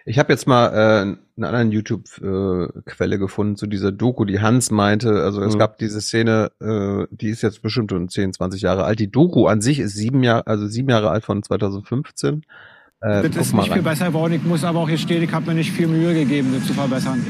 Ich 0.07 0.19
habe 0.19 0.31
jetzt 0.31 0.47
mal 0.47 0.67
äh, 0.67 1.01
eine 1.37 1.47
anderen 1.47 1.71
YouTube-Quelle 1.71 3.17
gefunden 3.17 3.55
zu 3.55 3.65
dieser 3.65 3.91
Doku, 3.91 4.23
die 4.25 4.39
Hans 4.39 4.69
meinte. 4.69 5.23
Also 5.23 5.41
es 5.41 5.55
Mhm. 5.55 5.59
gab 5.59 5.79
diese 5.79 5.99
Szene, 5.99 6.51
äh, 6.61 7.07
die 7.09 7.29
ist 7.29 7.41
jetzt 7.41 7.63
bestimmt 7.63 7.89
schon 7.89 8.07
10, 8.07 8.31
20 8.33 8.61
Jahre 8.61 8.83
alt. 8.83 8.99
Die 8.99 9.09
Doku 9.11 9.47
an 9.47 9.61
sich 9.61 9.79
ist 9.79 9.95
sieben 9.95 10.21
Jahre, 10.23 10.45
also 10.45 10.67
sieben 10.67 10.89
Jahre 10.91 11.09
alt 11.09 11.25
von 11.25 11.41
2015. 11.41 12.43
Äh, 13.01 13.27
Das 13.29 13.47
ist 13.47 13.53
nicht 13.55 13.63
viel 13.65 13.73
rein. 13.73 13.83
besser 13.83 14.07
geworden. 14.07 14.33
Ich 14.33 14.43
muss 14.43 14.63
aber 14.63 14.79
auch 14.79 14.89
hier 14.89 14.99
stehen, 14.99 15.23
ich 15.23 15.31
habe 15.31 15.47
mir 15.47 15.55
nicht 15.55 15.71
viel 15.71 15.87
Mühe 15.87 16.13
gegeben, 16.13 16.53
das 16.55 16.67
zu 16.67 16.73
verbessern. 16.73 17.25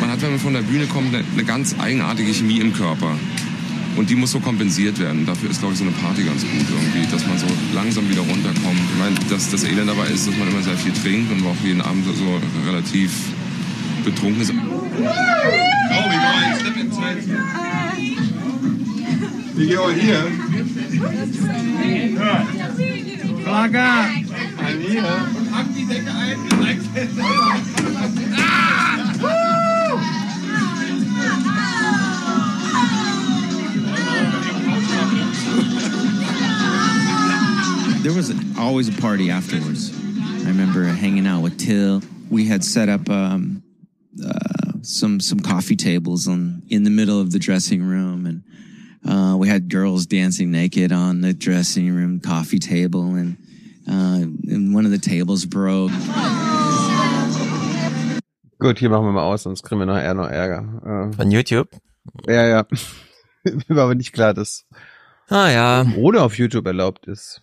Man 0.00 0.10
hat, 0.10 0.22
wenn 0.22 0.30
man 0.30 0.38
von 0.38 0.52
der 0.52 0.62
Bühne 0.62 0.86
kommt, 0.86 1.14
eine, 1.14 1.44
ganz 1.44 1.74
eigenartige 1.78 2.32
Chemie 2.32 2.60
im 2.60 2.72
Körper. 2.74 3.16
Und 3.96 4.10
die 4.10 4.16
muss 4.16 4.32
so 4.32 4.40
kompensiert 4.40 4.98
werden. 4.98 5.24
Dafür 5.24 5.50
ist, 5.50 5.60
glaube 5.60 5.74
ich, 5.74 5.78
so 5.78 5.84
eine 5.84 5.92
Party 5.92 6.24
ganz 6.24 6.42
gut 6.42 6.66
irgendwie, 6.68 7.08
dass 7.10 7.24
man 7.26 7.38
so 7.38 7.46
langsam 7.74 8.10
wieder 8.10 8.22
runterkommt. 8.22 8.80
Ich 8.92 8.98
meine, 8.98 9.14
dass 9.30 9.50
das 9.50 9.62
Elend 9.64 9.88
dabei 9.88 10.08
ist, 10.08 10.26
dass 10.26 10.36
man 10.36 10.48
immer 10.48 10.62
sehr 10.62 10.76
viel 10.76 10.92
trinkt 10.92 11.32
und 11.32 11.46
auch 11.46 11.56
jeden 11.64 11.80
Abend 11.80 12.04
so 12.04 12.40
relativ 12.68 13.12
betrunken 14.04 14.42
ist. 14.42 14.52
Wie 14.52 14.56
geht 14.56 14.64
euch 16.92 17.04
hier? 19.56 20.30
Flagge! 23.42 23.78
Ein 24.58 24.80
hier. 24.80 25.02
Pack 25.50 25.66
die 25.74 25.84
Decke 25.86 26.10
ein. 26.10 26.38
There 38.02 38.12
was 38.12 38.32
always 38.58 38.88
a 38.88 38.92
party 39.00 39.30
afterwards. 39.30 39.90
I 40.44 40.48
remember 40.48 40.84
hanging 40.84 41.26
out 41.26 41.42
with 41.42 41.58
Till. 41.58 42.02
We 42.30 42.44
had 42.44 42.62
set 42.62 42.88
up 42.90 43.08
um, 43.08 43.62
uh, 44.22 44.72
some 44.82 45.20
some 45.20 45.40
coffee 45.40 45.76
tables 45.76 46.28
on 46.28 46.62
in 46.68 46.82
the 46.84 46.90
middle 46.90 47.18
of 47.18 47.32
the 47.32 47.38
dressing 47.38 47.82
room, 47.82 48.26
and 48.26 48.42
uh, 49.06 49.36
we 49.38 49.48
had 49.48 49.68
girls 49.68 50.06
dancing 50.06 50.50
naked 50.50 50.92
on 50.92 51.20
the 51.20 51.34
dressing 51.34 51.90
room 51.94 52.20
coffee 52.20 52.58
table, 52.58 53.14
and, 53.14 53.36
uh, 53.88 54.26
and 54.52 54.74
one 54.74 54.84
of 54.84 54.90
the 54.90 54.98
tables 54.98 55.46
broke. 55.46 55.92
Gut, 58.58 58.78
hier 58.78 58.88
machen 58.88 59.04
wir 59.04 59.12
mal 59.12 59.24
aus, 59.24 59.42
sonst 59.42 59.62
kriegen 59.62 59.80
wir 59.80 59.86
nachher 59.86 60.14
noch 60.14 60.28
Ärger. 60.28 61.10
Äh, 61.12 61.16
Von 61.16 61.30
YouTube? 61.30 61.68
ja, 62.26 62.46
ja. 62.46 62.66
Mir 63.44 63.76
war 63.76 63.84
aber 63.84 63.94
nicht 63.94 64.12
klar, 64.12 64.32
dass 64.32 64.64
Ah 65.28 65.50
ja. 65.50 65.86
ohne 65.96 66.22
auf 66.22 66.38
YouTube 66.38 66.66
erlaubt 66.66 67.06
ist. 67.06 67.42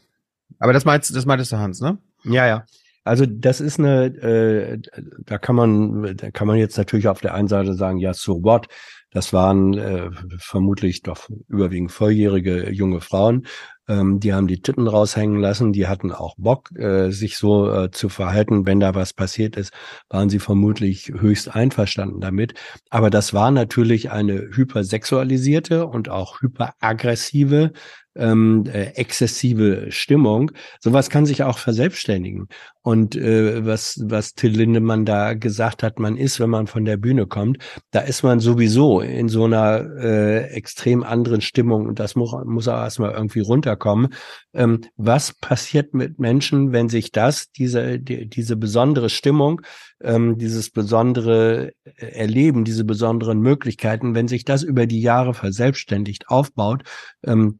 Aber 0.59 0.73
das 0.73 0.85
meinst, 0.85 1.15
das 1.15 1.25
meintest 1.25 1.51
du, 1.51 1.57
Hans, 1.57 1.81
ne? 1.81 1.97
Ja, 2.23 2.47
ja. 2.47 2.65
Also 3.03 3.25
das 3.25 3.61
ist 3.61 3.79
eine, 3.79 4.05
äh, 4.05 4.79
da 5.25 5.37
kann 5.39 5.55
man, 5.55 6.15
da 6.15 6.29
kann 6.29 6.47
man 6.47 6.57
jetzt 6.57 6.77
natürlich 6.77 7.07
auf 7.07 7.19
der 7.21 7.33
einen 7.33 7.47
Seite 7.47 7.73
sagen, 7.73 7.97
ja, 7.97 8.13
so 8.13 8.43
what? 8.43 8.67
Das 9.11 9.33
waren 9.33 9.73
äh, 9.73 10.09
vermutlich 10.37 11.01
doch 11.01 11.29
überwiegend 11.49 11.91
volljährige 11.91 12.71
junge 12.71 13.01
Frauen. 13.01 13.45
Ähm, 13.89 14.21
die 14.21 14.33
haben 14.33 14.47
die 14.47 14.61
Titten 14.61 14.87
raushängen 14.87 15.39
lassen. 15.39 15.73
Die 15.73 15.87
hatten 15.87 16.13
auch 16.13 16.35
Bock, 16.37 16.71
äh, 16.77 17.11
sich 17.11 17.37
so 17.37 17.69
äh, 17.73 17.91
zu 17.91 18.07
verhalten. 18.07 18.65
Wenn 18.65 18.79
da 18.79 18.95
was 18.95 19.11
passiert 19.11 19.57
ist, 19.57 19.73
waren 20.09 20.29
sie 20.29 20.39
vermutlich 20.39 21.11
höchst 21.13 21.53
einverstanden 21.53 22.21
damit. 22.21 22.53
Aber 22.89 23.09
das 23.09 23.33
war 23.33 23.51
natürlich 23.51 24.11
eine 24.11 24.49
hypersexualisierte 24.53 25.87
und 25.87 26.07
auch 26.07 26.41
hyperaggressive 26.41 27.73
ähm, 28.15 28.65
äh, 28.71 28.91
exzessive 28.95 29.87
Stimmung. 29.89 30.51
Sowas 30.79 31.09
kann 31.09 31.25
sich 31.25 31.43
auch 31.43 31.57
verselbstständigen. 31.57 32.47
Und 32.83 33.15
äh, 33.15 33.63
was, 33.63 34.01
was 34.03 34.33
Till 34.33 34.51
Lindemann 34.51 35.05
da 35.05 35.35
gesagt 35.35 35.83
hat, 35.83 35.99
man 35.99 36.17
ist, 36.17 36.39
wenn 36.39 36.49
man 36.49 36.65
von 36.65 36.83
der 36.83 36.97
Bühne 36.97 37.27
kommt, 37.27 37.59
da 37.91 37.99
ist 37.99 38.23
man 38.23 38.39
sowieso 38.39 39.01
in 39.01 39.29
so 39.29 39.45
einer 39.45 39.87
äh, 39.99 40.47
extrem 40.47 41.03
anderen 41.03 41.41
Stimmung 41.41 41.85
und 41.85 41.99
das 41.99 42.15
muss, 42.15 42.33
muss 42.45 42.67
auch 42.67 42.81
erstmal 42.81 43.11
irgendwie 43.11 43.41
runterkommen. 43.41 44.13
Ähm, 44.53 44.81
was 44.97 45.33
passiert 45.33 45.93
mit 45.93 46.17
Menschen, 46.17 46.71
wenn 46.71 46.89
sich 46.89 47.11
das, 47.11 47.51
diese, 47.51 47.99
die, 47.99 48.27
diese 48.27 48.55
besondere 48.55 49.09
Stimmung, 49.09 49.61
ähm, 50.01 50.39
dieses 50.39 50.71
besondere 50.71 51.73
Erleben, 51.97 52.65
diese 52.65 52.83
besonderen 52.83 53.41
Möglichkeiten, 53.41 54.15
wenn 54.15 54.27
sich 54.27 54.43
das 54.43 54.63
über 54.63 54.87
die 54.87 55.01
Jahre 55.01 55.35
verselbstständigt 55.35 56.29
aufbaut, 56.29 56.81
ähm, 57.23 57.59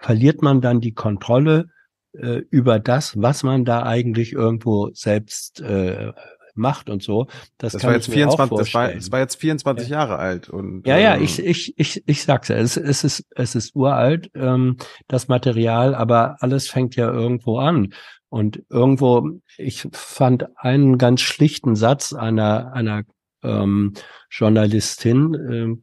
verliert 0.00 0.42
man 0.42 0.60
dann 0.60 0.80
die 0.80 0.94
Kontrolle 0.94 1.68
äh, 2.12 2.42
über 2.50 2.78
das, 2.78 3.20
was 3.20 3.42
man 3.42 3.64
da 3.64 3.84
eigentlich 3.84 4.32
irgendwo 4.32 4.90
selbst 4.92 5.60
äh, 5.60 6.12
macht 6.54 6.90
und 6.90 7.02
so. 7.02 7.26
Das, 7.58 7.72
Das 7.72 7.82
kann 7.82 7.90
war 7.90 7.96
ich 7.96 8.06
jetzt 8.06 8.14
mir 8.14 8.28
auch 8.28 8.36
24, 8.36 8.38
das 8.38 8.74
war, 8.74 8.82
vorstellen. 8.82 8.98
das 8.98 9.12
war 9.12 9.20
jetzt 9.20 9.36
24 9.36 9.88
Jahre 9.88 10.18
alt 10.18 10.48
und 10.48 10.86
Ja, 10.86 10.98
ja, 10.98 11.16
ähm, 11.16 11.22
ich, 11.22 11.42
ich, 11.42 11.78
ich, 11.78 12.02
ich 12.06 12.22
sag's 12.22 12.48
ja, 12.48 12.56
es, 12.56 12.76
es 12.76 13.04
ist, 13.04 13.24
es 13.34 13.54
ist 13.54 13.74
uralt, 13.74 14.30
ähm, 14.34 14.76
das 15.08 15.28
Material, 15.28 15.94
aber 15.94 16.36
alles 16.40 16.68
fängt 16.68 16.96
ja 16.96 17.10
irgendwo 17.10 17.58
an. 17.58 17.94
Und 18.28 18.62
irgendwo, 18.70 19.28
ich 19.58 19.86
fand 19.92 20.46
einen 20.56 20.96
ganz 20.96 21.20
schlichten 21.20 21.76
Satz 21.76 22.14
einer, 22.14 22.72
einer 22.72 23.02
ähm, 23.42 23.92
Journalistin, 24.30 25.82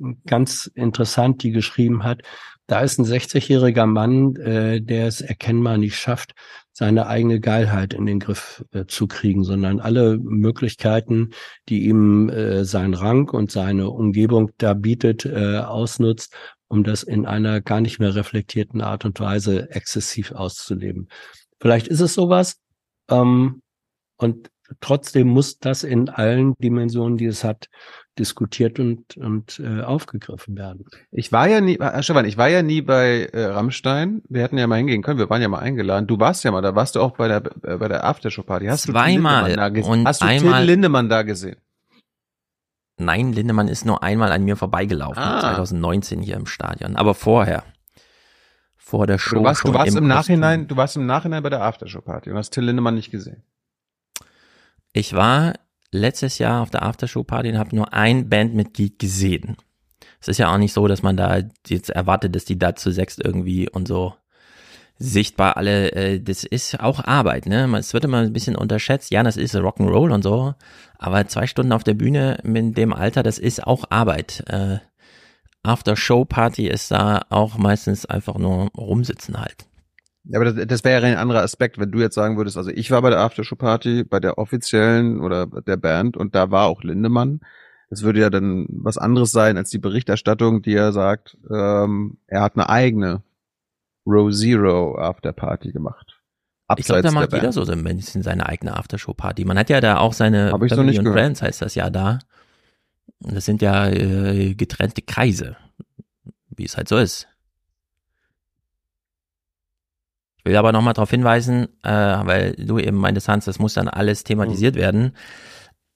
ähm, 0.00 0.16
ganz 0.26 0.70
interessant, 0.74 1.42
die 1.42 1.50
geschrieben 1.50 2.04
hat, 2.04 2.22
da 2.70 2.82
ist 2.82 2.98
ein 2.98 3.04
60-jähriger 3.04 3.86
Mann, 3.86 4.36
äh, 4.36 4.80
der 4.80 5.08
es 5.08 5.20
erkennbar 5.20 5.76
nicht 5.76 5.96
schafft, 5.96 6.34
seine 6.72 7.08
eigene 7.08 7.40
Geilheit 7.40 7.94
in 7.94 8.06
den 8.06 8.20
Griff 8.20 8.64
äh, 8.70 8.84
zu 8.86 9.08
kriegen, 9.08 9.42
sondern 9.42 9.80
alle 9.80 10.18
Möglichkeiten, 10.18 11.30
die 11.68 11.86
ihm 11.86 12.28
äh, 12.28 12.64
sein 12.64 12.94
Rang 12.94 13.28
und 13.28 13.50
seine 13.50 13.90
Umgebung 13.90 14.52
da 14.58 14.74
bietet, 14.74 15.24
äh, 15.26 15.58
ausnutzt, 15.58 16.32
um 16.68 16.84
das 16.84 17.02
in 17.02 17.26
einer 17.26 17.60
gar 17.60 17.80
nicht 17.80 17.98
mehr 17.98 18.14
reflektierten 18.14 18.82
Art 18.82 19.04
und 19.04 19.18
Weise 19.18 19.68
exzessiv 19.72 20.30
auszuleben. 20.30 21.08
Vielleicht 21.60 21.88
ist 21.88 22.00
es 22.00 22.14
sowas, 22.14 22.60
ähm, 23.10 23.62
und 24.16 24.48
trotzdem 24.80 25.26
muss 25.26 25.58
das 25.58 25.82
in 25.82 26.08
allen 26.08 26.54
Dimensionen, 26.58 27.18
die 27.18 27.26
es 27.26 27.42
hat, 27.42 27.68
diskutiert 28.18 28.78
und, 28.80 29.16
und 29.16 29.60
äh, 29.64 29.82
aufgegriffen 29.82 30.56
werden. 30.56 30.84
Ich 31.10 31.32
war 31.32 31.48
ja 31.48 31.60
nie, 31.60 31.78
Herr 31.80 32.02
Stefan, 32.02 32.24
ich 32.26 32.36
war 32.36 32.48
ja 32.48 32.62
nie 32.62 32.82
bei 32.82 33.26
äh, 33.32 33.44
Rammstein. 33.46 34.22
Wir 34.28 34.42
hätten 34.42 34.58
ja 34.58 34.66
mal 34.66 34.76
hingehen 34.76 35.02
können. 35.02 35.18
Wir 35.18 35.30
waren 35.30 35.40
ja 35.40 35.48
mal 35.48 35.60
eingeladen. 35.60 36.06
Du 36.06 36.18
warst 36.18 36.44
ja 36.44 36.50
mal, 36.50 36.60
da 36.60 36.74
warst 36.74 36.96
du 36.96 37.00
auch 37.00 37.12
bei 37.16 37.28
der 37.28 37.42
äh, 37.62 37.76
bei 37.78 37.88
der 37.88 38.04
Aftershow 38.04 38.42
Party. 38.42 38.66
Hast 38.66 38.88
du 38.88 38.92
Zweimal 38.92 39.70
gesehen? 39.72 39.90
und 39.92 40.06
Hast 40.06 40.22
du 40.22 40.26
einmal- 40.26 40.60
Till 40.60 40.66
Lindemann 40.70 41.08
da 41.08 41.22
gesehen? 41.22 41.56
Nein, 42.98 43.32
Lindemann 43.32 43.68
ist 43.68 43.86
nur 43.86 44.02
einmal 44.02 44.30
an 44.32 44.44
mir 44.44 44.56
vorbeigelaufen, 44.56 45.22
Ah. 45.22 45.40
2019 45.40 46.20
hier 46.20 46.36
im 46.36 46.44
Stadion. 46.46 46.96
Aber 46.96 47.14
vorher. 47.14 47.64
Vor 48.76 49.06
der 49.06 49.16
Show. 49.18 49.36
Du 49.36 49.44
warst, 49.44 49.64
du 49.64 49.72
warst 49.72 49.88
im 49.88 49.94
Kostüm. 49.94 50.08
Nachhinein, 50.08 50.66
du 50.68 50.76
warst 50.76 50.96
im 50.96 51.06
Nachhinein 51.06 51.42
bei 51.42 51.48
der 51.48 51.62
Aftershow-Party 51.62 52.30
und 52.30 52.36
hast 52.36 52.50
Till 52.50 52.64
Lindemann 52.64 52.96
nicht 52.96 53.10
gesehen. 53.10 53.42
Ich 54.92 55.14
war 55.14 55.54
letztes 55.92 56.38
Jahr 56.38 56.62
auf 56.62 56.70
der 56.70 56.82
Aftershow-Party 56.82 57.50
und 57.50 57.58
habe 57.58 57.76
nur 57.76 57.92
ein 57.92 58.28
Bandmitglied 58.28 58.98
gesehen. 58.98 59.56
Es 60.20 60.28
ist 60.28 60.38
ja 60.38 60.52
auch 60.52 60.58
nicht 60.58 60.72
so, 60.72 60.86
dass 60.86 61.02
man 61.02 61.16
da 61.16 61.40
jetzt 61.66 61.90
erwartet, 61.90 62.34
dass 62.36 62.44
die 62.44 62.58
da 62.58 62.76
zu 62.76 62.92
sechs 62.92 63.18
irgendwie 63.18 63.68
und 63.68 63.88
so 63.88 64.14
sichtbar 64.98 65.56
alle, 65.56 65.92
äh, 65.92 66.20
das 66.20 66.44
ist 66.44 66.78
auch 66.78 67.02
Arbeit, 67.02 67.46
ne? 67.46 67.66
Es 67.78 67.94
wird 67.94 68.04
immer 68.04 68.18
ein 68.18 68.34
bisschen 68.34 68.54
unterschätzt. 68.54 69.10
Ja, 69.10 69.22
das 69.22 69.38
ist 69.38 69.54
Rock'n'Roll 69.56 70.12
und 70.12 70.22
so, 70.22 70.54
aber 70.98 71.26
zwei 71.26 71.46
Stunden 71.46 71.72
auf 71.72 71.84
der 71.84 71.94
Bühne 71.94 72.38
mit 72.42 72.76
dem 72.76 72.92
Alter, 72.92 73.22
das 73.22 73.38
ist 73.38 73.66
auch 73.66 73.84
Arbeit. 73.88 74.44
Äh, 74.48 74.78
After-Show-Party 75.62 76.68
ist 76.68 76.90
da 76.90 77.22
auch 77.30 77.56
meistens 77.56 78.06
einfach 78.06 78.36
nur 78.36 78.68
rumsitzen 78.76 79.40
halt. 79.40 79.66
Ja, 80.24 80.38
aber 80.38 80.52
das, 80.52 80.66
das 80.66 80.84
wäre 80.84 81.02
ja 81.02 81.08
ein 81.08 81.16
anderer 81.16 81.42
Aspekt, 81.42 81.78
wenn 81.78 81.90
du 81.90 81.98
jetzt 81.98 82.14
sagen 82.14 82.36
würdest, 82.36 82.56
also 82.56 82.70
ich 82.70 82.90
war 82.90 83.02
bei 83.02 83.10
der 83.10 83.20
Aftershow-Party, 83.20 84.04
bei 84.04 84.20
der 84.20 84.38
offiziellen 84.38 85.20
oder 85.20 85.46
der 85.46 85.76
Band 85.76 86.16
und 86.16 86.34
da 86.34 86.50
war 86.50 86.66
auch 86.66 86.82
Lindemann. 86.82 87.40
Das 87.88 88.02
würde 88.02 88.20
ja 88.20 88.30
dann 88.30 88.66
was 88.68 88.98
anderes 88.98 89.32
sein 89.32 89.56
als 89.56 89.70
die 89.70 89.78
Berichterstattung, 89.78 90.62
die 90.62 90.74
er 90.74 90.92
sagt, 90.92 91.36
ähm, 91.50 92.18
er 92.26 92.42
hat 92.42 92.54
eine 92.54 92.68
eigene 92.68 93.22
Row 94.06 94.32
Zero 94.32 94.96
After-Party 94.98 95.72
gemacht. 95.72 96.20
Ich 96.78 96.86
glaube, 96.86 97.02
da 97.02 97.08
Abseits 97.08 97.14
macht 97.14 97.32
der 97.32 97.38
jeder 97.38 97.46
Band. 97.48 97.54
so 97.54 97.64
so 97.64 97.72
ein 97.72 97.82
bisschen 97.82 98.22
seine 98.22 98.46
eigene 98.46 98.76
Aftershow-Party. 98.76 99.44
Man 99.44 99.58
hat 99.58 99.70
ja 99.70 99.80
da 99.80 99.98
auch 99.98 100.12
seine 100.12 100.52
Hab 100.52 100.62
ich 100.62 100.70
Family 100.70 100.90
nicht 100.90 100.98
und 100.98 101.06
gehört. 101.06 101.20
Friends 101.20 101.42
heißt 101.42 101.62
das 101.62 101.74
ja 101.74 101.90
da. 101.90 102.20
Das 103.20 103.44
sind 103.44 103.60
ja 103.60 103.88
äh, 103.88 104.54
getrennte 104.54 105.02
Kreise, 105.02 105.56
wie 106.48 106.64
es 106.64 106.76
halt 106.76 106.88
so 106.88 106.96
ist. 106.96 107.26
Ich 110.42 110.46
will 110.50 110.56
aber 110.56 110.72
nochmal 110.72 110.94
darauf 110.94 111.10
hinweisen, 111.10 111.68
äh, 111.82 111.90
weil 111.90 112.54
du 112.54 112.78
eben 112.78 112.96
meintest, 112.96 113.28
Hans, 113.28 113.44
das 113.44 113.58
muss 113.58 113.74
dann 113.74 113.88
alles 113.88 114.24
thematisiert 114.24 114.74
Mhm. 114.74 114.80
werden. 114.80 115.16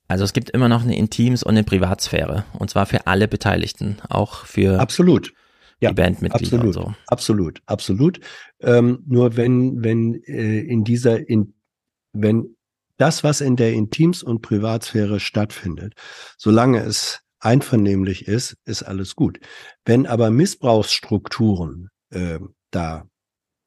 Also 0.07 0.23
es 0.23 0.33
gibt 0.33 0.51
immer 0.51 0.69
noch 0.69 0.83
eine 0.83 0.95
Intims- 0.95 1.43
und 1.43 1.51
eine 1.55 1.63
Privatsphäre. 1.63 2.45
Und 2.53 2.69
zwar 2.69 2.85
für 2.85 3.07
alle 3.07 3.27
Beteiligten, 3.27 3.97
auch 4.07 4.45
für 4.45 4.79
Absolut. 4.79 5.33
Ja, 5.81 5.89
die 5.89 5.95
Bandmitglieder 5.95 6.57
absolut, 6.57 6.65
und 6.65 6.73
so. 6.73 6.93
absolut, 7.07 7.61
absolut. 7.65 8.19
Ähm, 8.61 9.03
nur 9.07 9.35
wenn, 9.35 9.83
wenn 9.83 10.13
äh, 10.23 10.59
in 10.61 10.83
dieser, 10.85 11.27
in, 11.27 11.53
wenn 12.13 12.55
das, 12.97 13.23
was 13.25 13.41
in 13.41 13.55
der 13.57 13.73
Intims- 13.73 14.23
und 14.23 14.41
Privatsphäre 14.41 15.19
stattfindet, 15.19 15.93
solange 16.37 16.79
es 16.81 17.21
einvernehmlich 17.39 18.27
ist, 18.27 18.55
ist 18.63 18.83
alles 18.83 19.15
gut. 19.15 19.39
Wenn 19.83 20.05
aber 20.05 20.29
Missbrauchsstrukturen 20.29 21.89
äh, 22.11 22.39
da 22.71 23.05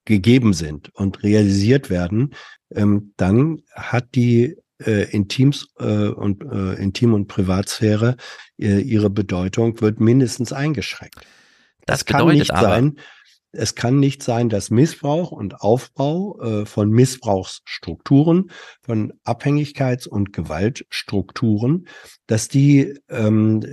gegeben 0.08 0.54
sind 0.54 0.92
und 0.94 1.22
realisiert 1.22 1.90
werden, 1.90 2.34
ähm, 2.74 3.12
dann 3.16 3.62
hat 3.72 4.14
die 4.14 4.56
äh, 4.84 5.10
Intims 5.10 5.68
äh, 5.78 6.08
und 6.08 6.42
äh, 6.44 6.74
Intim- 6.82 7.14
und 7.14 7.28
Privatsphäre 7.28 8.16
äh, 8.58 8.80
ihre 8.80 9.10
Bedeutung 9.10 9.80
wird 9.80 10.00
mindestens 10.00 10.52
eingeschränkt. 10.52 11.20
Das 11.86 12.00
es 12.00 12.04
kann 12.06 12.26
nicht 12.28 12.50
aber- 12.52 12.68
sein, 12.68 12.98
es 13.52 13.74
kann 13.74 13.98
nicht 13.98 14.22
sein, 14.22 14.48
dass 14.48 14.70
Missbrauch 14.70 15.30
und 15.30 15.60
Aufbau 15.62 16.38
äh, 16.40 16.66
von 16.66 16.90
Missbrauchsstrukturen, 16.90 18.50
von 18.82 19.14
Abhängigkeits- 19.24 20.06
und 20.08 20.32
Gewaltstrukturen, 20.32 21.88
dass 22.26 22.48
die 22.48 22.94
ähm, 23.08 23.64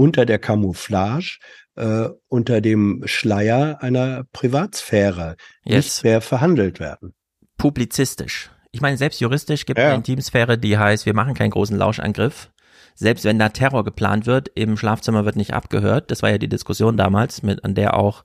unter 0.00 0.24
der 0.24 0.38
Camouflage, 0.38 1.38
äh, 1.76 2.08
unter 2.28 2.60
dem 2.62 3.02
Schleier 3.04 3.82
einer 3.82 4.24
Privatsphäre 4.32 5.36
Yes. 5.64 5.84
nicht 5.98 6.04
mehr 6.04 6.20
verhandelt 6.22 6.80
werden. 6.80 7.12
publizistisch. 7.58 8.50
Ich 8.72 8.80
meine, 8.80 8.96
selbst 8.96 9.20
juristisch 9.20 9.66
gibt 9.66 9.78
es 9.78 9.82
Ja. 9.82 9.88
eine 9.90 9.96
Intimsphäre, 9.98 10.56
die 10.56 10.78
heißt, 10.78 11.04
wir 11.04 11.12
machen 11.14 11.34
keinen 11.34 11.50
großen 11.50 11.76
Lauschangriff. 11.76 12.50
Selbst 12.94 13.24
wenn 13.26 13.38
da 13.38 13.50
Terror 13.50 13.84
geplant 13.84 14.24
wird, 14.26 14.48
im 14.54 14.78
Schlafzimmer 14.78 15.26
wird 15.26 15.36
nicht 15.36 15.52
abgehört. 15.52 16.10
Das 16.10 16.22
war 16.22 16.30
ja 16.30 16.38
die 16.38 16.48
Diskussion 16.48 16.96
damals, 16.96 17.42
mit, 17.42 17.62
an 17.64 17.74
der 17.74 17.94
auch 17.98 18.24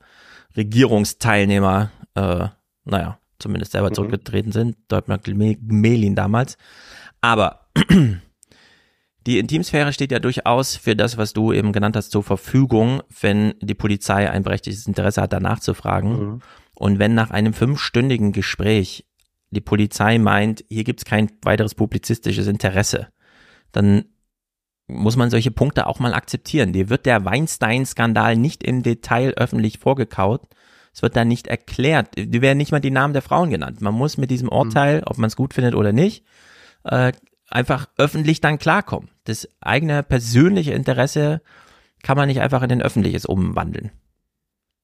Regierungsteilnehmer, 0.56 1.92
äh, 2.16 2.48
naja, 2.86 3.20
zumindest 3.40 3.74
selber 3.74 3.90
Mhm. 3.90 3.94
zurückgetreten 3.96 4.52
sind. 4.54 4.78
Deutmar 4.88 5.20
Melin 5.28 6.16
damals. 6.16 6.58
Aber 7.22 7.68
die 9.26 9.40
Intimsphäre 9.40 9.92
steht 9.92 10.12
ja 10.12 10.20
durchaus 10.20 10.76
für 10.76 10.96
das, 10.96 11.18
was 11.18 11.34
du 11.34 11.52
eben 11.52 11.72
genannt 11.72 11.96
hast, 11.96 12.12
zur 12.12 12.24
Verfügung, 12.24 13.02
wenn 13.22 13.56
die 13.60 13.74
Polizei 13.74 14.30
ein 14.30 14.44
berechtigtes 14.44 14.86
Interesse 14.86 15.22
hat, 15.22 15.34
danach 15.34 15.60
zu 15.60 15.74
fragen. 15.74 16.10
Mhm. 16.10 16.42
Und 16.76 17.00
wenn 17.00 17.16
nach 17.16 17.32
einem 17.32 17.54
fünfstündigen 17.54 18.34
Gespräch 18.34 19.06
die 19.50 19.62
Polizei 19.62 20.20
meint, 20.20 20.64
hier 20.70 20.84
gibt's 20.84 21.06
kein 21.06 21.32
weiteres 21.42 21.74
publizistisches 21.74 22.48
Interesse, 22.48 23.08
dann 23.72 24.06
muss 24.88 25.16
man 25.16 25.32
solche 25.32 25.52
Punkte 25.52 25.88
auch 25.88 26.00
mal 26.00 26.14
akzeptieren. 26.14 26.74
Dir 26.74 26.90
wird 26.90 27.08
der 27.08 27.26
Weinstein-Skandal 27.26 28.36
nicht 28.36 28.64
im 28.64 28.84
Detail 28.84 29.34
öffentlich 29.36 29.80
vorgekaut. 29.80 30.48
Es 30.94 31.02
wird 31.02 31.16
da 31.16 31.26
nicht 31.26 31.48
erklärt. 31.48 32.10
Die 32.16 32.42
werden 32.42 32.58
nicht 32.60 32.72
mal 32.72 32.80
die 32.80 32.92
Namen 32.92 33.14
der 33.14 33.24
Frauen 33.24 33.50
genannt. 33.50 33.82
Man 33.82 33.96
muss 33.96 34.18
mit 34.18 34.30
diesem 34.30 34.50
Urteil, 34.50 35.02
ob 35.06 35.18
man 35.18 35.28
es 35.28 35.36
gut 35.36 35.56
findet 35.56 35.74
oder 35.74 35.92
nicht, 35.92 36.24
äh, 36.84 37.12
einfach 37.50 37.88
öffentlich 37.98 38.42
dann 38.42 38.60
klarkommen. 38.60 39.10
Das 39.26 39.48
eigene 39.60 40.02
persönliche 40.04 40.74
Interesse 40.74 41.42
kann 42.04 42.18
man 42.18 42.28
nicht 42.28 42.42
einfach 42.42 42.62
in 42.64 42.72
ein 42.72 42.82
öffentliches 42.82 43.26
umwandeln. 43.26 43.92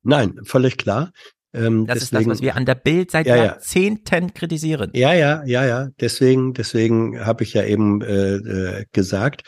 Nein, 0.03 0.39
völlig 0.43 0.77
klar. 0.77 1.11
Ähm, 1.53 1.85
Das 1.85 1.97
ist 1.97 2.03
das, 2.03 2.09
deswegen- 2.11 2.31
was 2.31 2.41
wir 2.41 2.55
an 2.55 2.65
der 2.65 2.75
Bild 2.75 3.11
seit 3.11 3.27
Ja, 3.27 3.35
ja. 3.35 3.43
Jahrzehnten 3.45 4.33
kritisieren. 4.33 4.91
Ja, 4.93 5.13
ja, 5.13 5.43
ja, 5.45 5.65
ja. 5.65 5.89
Deswegen, 5.99 6.53
deswegen 6.53 7.23
habe 7.25 7.43
ich 7.43 7.53
ja 7.53 7.63
eben 7.63 8.01
äh, 8.01 8.35
äh, 8.35 8.85
gesagt, 8.93 9.43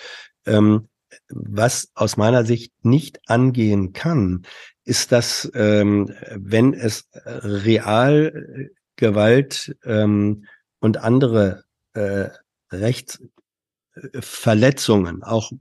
ähm, 0.45 0.89
was 1.29 1.89
aus 1.95 2.17
meiner 2.17 2.43
Sicht 2.45 2.73
nicht 2.83 3.19
angehen 3.27 3.93
kann, 3.93 4.43
ist, 4.83 5.11
dass 5.11 5.49
ähm, 5.55 6.13
wenn 6.35 6.73
es 6.73 7.07
real 7.13 8.33
äh, 8.35 8.69
Gewalt 8.97 9.75
ähm, 9.85 10.45
und 10.79 10.97
andere 10.97 11.63
äh, 11.93 12.29
Rechtsverletzungen, 13.95 15.23
auch 15.23 15.51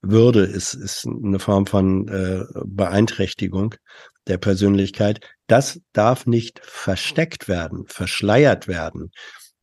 Würde 0.00 0.44
ist, 0.44 0.74
ist 0.74 1.06
eine 1.06 1.38
Form 1.38 1.66
von 1.66 2.08
äh, 2.08 2.44
Beeinträchtigung 2.64 3.74
der 4.26 4.38
Persönlichkeit. 4.38 5.20
Das 5.46 5.80
darf 5.92 6.26
nicht 6.26 6.60
versteckt 6.64 7.48
werden, 7.48 7.84
verschleiert 7.86 8.68
werden 8.68 9.10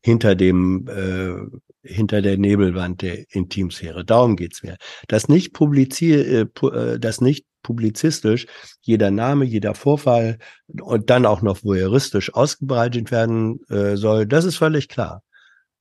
hinter 0.04 0.34
dem 0.34 0.86
äh, 0.88 1.58
hinter 1.84 2.22
der 2.22 2.38
Nebelwand 2.38 3.02
der 3.02 3.24
Intimsphäre. 3.30 4.04
Darum 4.04 4.36
geht's 4.36 4.62
mir. 4.62 4.76
Das 5.08 5.28
nicht 5.28 5.52
publizier, 5.52 6.26
äh, 6.26 6.66
äh, 6.66 6.98
das 6.98 7.20
nicht 7.20 7.46
publizistisch 7.62 8.46
jeder 8.82 9.10
Name, 9.10 9.44
jeder 9.44 9.74
Vorfall 9.74 10.38
und 10.80 11.10
dann 11.10 11.26
auch 11.26 11.42
noch 11.42 11.64
voyeuristisch 11.64 12.34
ausgebreitet 12.34 13.10
werden 13.10 13.60
äh, 13.68 13.96
soll, 13.96 14.26
das 14.26 14.44
ist 14.44 14.56
völlig 14.56 14.88
klar. 14.88 15.22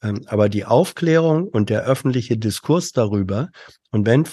Ähm, 0.01 0.21
aber 0.27 0.49
die 0.49 0.65
Aufklärung 0.65 1.47
und 1.47 1.69
der 1.69 1.83
öffentliche 1.83 2.37
Diskurs 2.37 2.91
darüber 2.91 3.49
und 3.91 4.05
wenn 4.05 4.25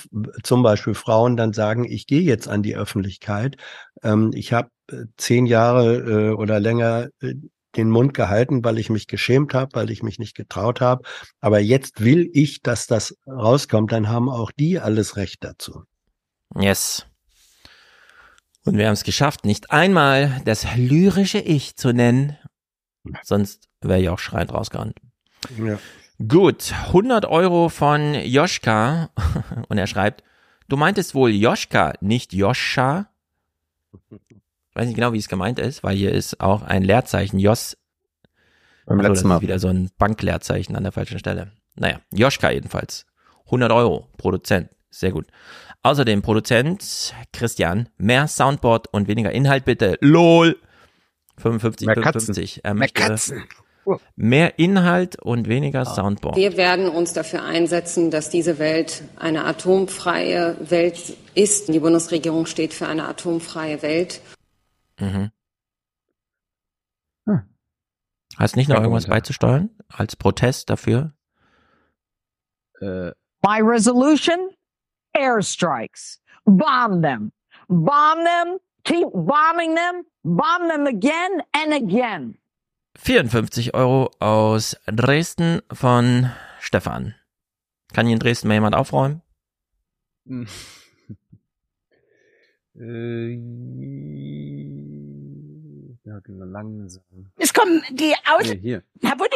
zum 0.42 0.62
Beispiel 0.62 0.94
Frauen 0.94 1.36
dann 1.36 1.52
sagen, 1.52 1.84
ich 1.84 2.06
gehe 2.06 2.22
jetzt 2.22 2.48
an 2.48 2.62
die 2.62 2.76
Öffentlichkeit, 2.76 3.56
ähm, 4.02 4.30
ich 4.34 4.52
habe 4.52 4.70
äh, 4.90 5.04
zehn 5.16 5.46
Jahre 5.46 5.96
äh, 5.96 6.30
oder 6.30 6.60
länger 6.60 7.08
äh, 7.20 7.34
den 7.76 7.90
Mund 7.90 8.14
gehalten, 8.14 8.64
weil 8.64 8.78
ich 8.78 8.88
mich 8.88 9.08
geschämt 9.08 9.52
habe, 9.52 9.74
weil 9.74 9.90
ich 9.90 10.02
mich 10.02 10.18
nicht 10.18 10.34
getraut 10.34 10.80
habe. 10.80 11.02
Aber 11.40 11.58
jetzt 11.58 12.00
will 12.00 12.30
ich, 12.32 12.62
dass 12.62 12.86
das 12.86 13.16
rauskommt, 13.26 13.92
dann 13.92 14.08
haben 14.08 14.28
auch 14.28 14.52
die 14.52 14.78
alles 14.78 15.16
Recht 15.16 15.44
dazu. 15.44 15.82
Yes. 16.56 17.06
Und 18.64 18.78
wir 18.78 18.86
haben 18.86 18.94
es 18.94 19.04
geschafft, 19.04 19.44
nicht 19.44 19.70
einmal 19.70 20.40
das 20.44 20.66
lyrische 20.76 21.38
Ich 21.38 21.76
zu 21.76 21.92
nennen. 21.92 22.36
Sonst 23.22 23.68
wäre 23.80 24.00
ich 24.00 24.08
auch 24.08 24.18
schreiend 24.18 24.52
rausgerannt. 24.52 24.98
Ja. 25.56 25.78
Gut, 26.26 26.72
100 26.88 27.26
Euro 27.26 27.68
von 27.68 28.14
Joschka. 28.14 29.10
Und 29.68 29.78
er 29.78 29.86
schreibt, 29.86 30.24
du 30.68 30.76
meintest 30.76 31.14
wohl 31.14 31.30
Joschka, 31.30 31.94
nicht 32.00 32.32
Joscha? 32.32 33.08
Ich 34.10 34.74
weiß 34.74 34.86
nicht 34.86 34.96
genau, 34.96 35.12
wie 35.12 35.18
es 35.18 35.28
gemeint 35.28 35.58
ist, 35.58 35.82
weil 35.82 35.96
hier 35.96 36.12
ist 36.12 36.40
auch 36.40 36.62
ein 36.62 36.82
Leerzeichen, 36.82 37.38
Jos. 37.38 37.76
Beim 38.86 39.00
Ach 39.00 39.04
so, 39.04 39.08
letzten 39.08 39.24
das 39.24 39.28
Mal. 39.28 39.36
ist 39.36 39.42
wieder 39.42 39.58
so 39.58 39.68
ein 39.68 39.90
Bankleerzeichen 39.98 40.74
an 40.76 40.82
der 40.82 40.92
falschen 40.92 41.18
Stelle. 41.18 41.52
Naja, 41.76 42.00
Joschka 42.12 42.50
jedenfalls. 42.50 43.06
100 43.46 43.70
Euro, 43.72 44.08
Produzent. 44.16 44.70
Sehr 44.90 45.12
gut. 45.12 45.26
Außerdem 45.82 46.22
Produzent 46.22 47.14
Christian, 47.32 47.88
mehr 47.98 48.26
Soundboard 48.26 48.88
und 48.92 49.06
weniger 49.06 49.30
Inhalt 49.32 49.64
bitte. 49.64 49.96
LOL. 50.00 50.56
55, 51.36 51.86
Mehr 51.86 51.94
55. 51.94 52.64
Er 52.64 52.74
Mehr 52.74 52.80
möchte 52.80 53.02
Katzen. 53.02 53.44
Mehr 54.16 54.58
Inhalt 54.58 55.20
und 55.20 55.48
weniger 55.48 55.84
Soundboard. 55.84 56.36
Wir 56.36 56.56
werden 56.56 56.88
uns 56.88 57.12
dafür 57.12 57.42
einsetzen, 57.42 58.10
dass 58.10 58.30
diese 58.30 58.58
Welt 58.58 59.02
eine 59.16 59.44
atomfreie 59.44 60.56
Welt 60.60 61.16
ist. 61.34 61.68
Die 61.72 61.80
Bundesregierung 61.80 62.46
steht 62.46 62.74
für 62.74 62.86
eine 62.86 63.06
atomfreie 63.06 63.82
Welt. 63.82 64.20
Mhm. 65.00 65.30
Hast 68.36 68.54
nicht 68.54 68.68
noch 68.68 68.80
irgendwas 68.80 69.06
beizusteuern 69.06 69.70
als 69.88 70.14
Protest 70.14 70.70
dafür? 70.70 71.12
Äh, 72.80 73.10
My 73.42 73.60
resolution 73.60 74.50
airstrikes. 75.12 76.20
Bomb 76.44 77.02
them. 77.02 77.32
Bomb 77.68 78.24
them. 78.24 78.58
Keep 78.84 79.08
bombing 79.12 79.74
them. 79.74 80.04
Bomb 80.22 80.68
them 80.68 80.86
again 80.86 81.42
and 81.52 81.72
again. 81.72 82.38
54 82.98 83.74
Euro 83.74 84.10
aus 84.18 84.76
Dresden 84.86 85.62
von 85.72 86.30
Stefan. 86.60 87.14
Kann 87.92 88.06
hier 88.06 88.14
in 88.14 88.18
Dresden 88.18 88.48
mal 88.48 88.54
jemand 88.54 88.74
aufräumen? 88.74 89.22
äh, 92.74 93.34
ja, 96.04 96.20
langsam. 96.26 97.02
Es 97.36 97.54
kommen 97.54 97.82
die 97.90 98.14
aus. 98.26 98.48
Nee, 98.48 98.58
hier. 98.58 98.82
Herr 99.00 99.16
Budin, 99.16 99.30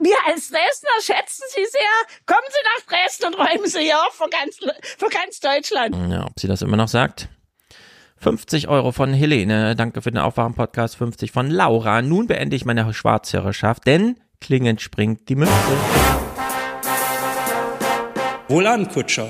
wir 0.00 0.16
als 0.26 0.50
Dresdner 0.50 0.90
schätzen 1.00 1.44
Sie 1.54 1.64
sehr. 1.64 1.80
Kommen 2.26 2.46
Sie 2.48 2.62
nach 2.64 2.86
Dresden 2.86 3.26
und 3.26 3.34
räumen 3.34 3.68
Sie 3.68 3.80
hier 3.80 3.98
auf 4.02 4.14
für 4.14 4.28
ganz, 4.28 4.58
für 4.82 5.08
ganz 5.08 5.40
Deutschland. 5.40 5.96
Ja, 6.10 6.26
ob 6.26 6.38
sie 6.38 6.48
das 6.48 6.62
immer 6.62 6.76
noch 6.76 6.88
sagt. 6.88 7.28
50 8.20 8.66
Euro 8.68 8.90
von 8.90 9.12
Helene, 9.12 9.76
danke 9.76 10.02
für 10.02 10.10
den 10.10 10.18
Aufwachen-Podcast. 10.18 10.96
50 10.96 11.30
von 11.30 11.50
Laura. 11.50 12.02
Nun 12.02 12.26
beende 12.26 12.56
ich 12.56 12.64
meine 12.64 12.92
Schwarzhörerschaft, 12.92 13.86
denn 13.86 14.16
klingend 14.40 14.80
springt 14.80 15.28
die 15.28 15.36
Münze. 15.36 15.52
Wohlan, 18.48 18.88
Kutscher. 18.88 19.28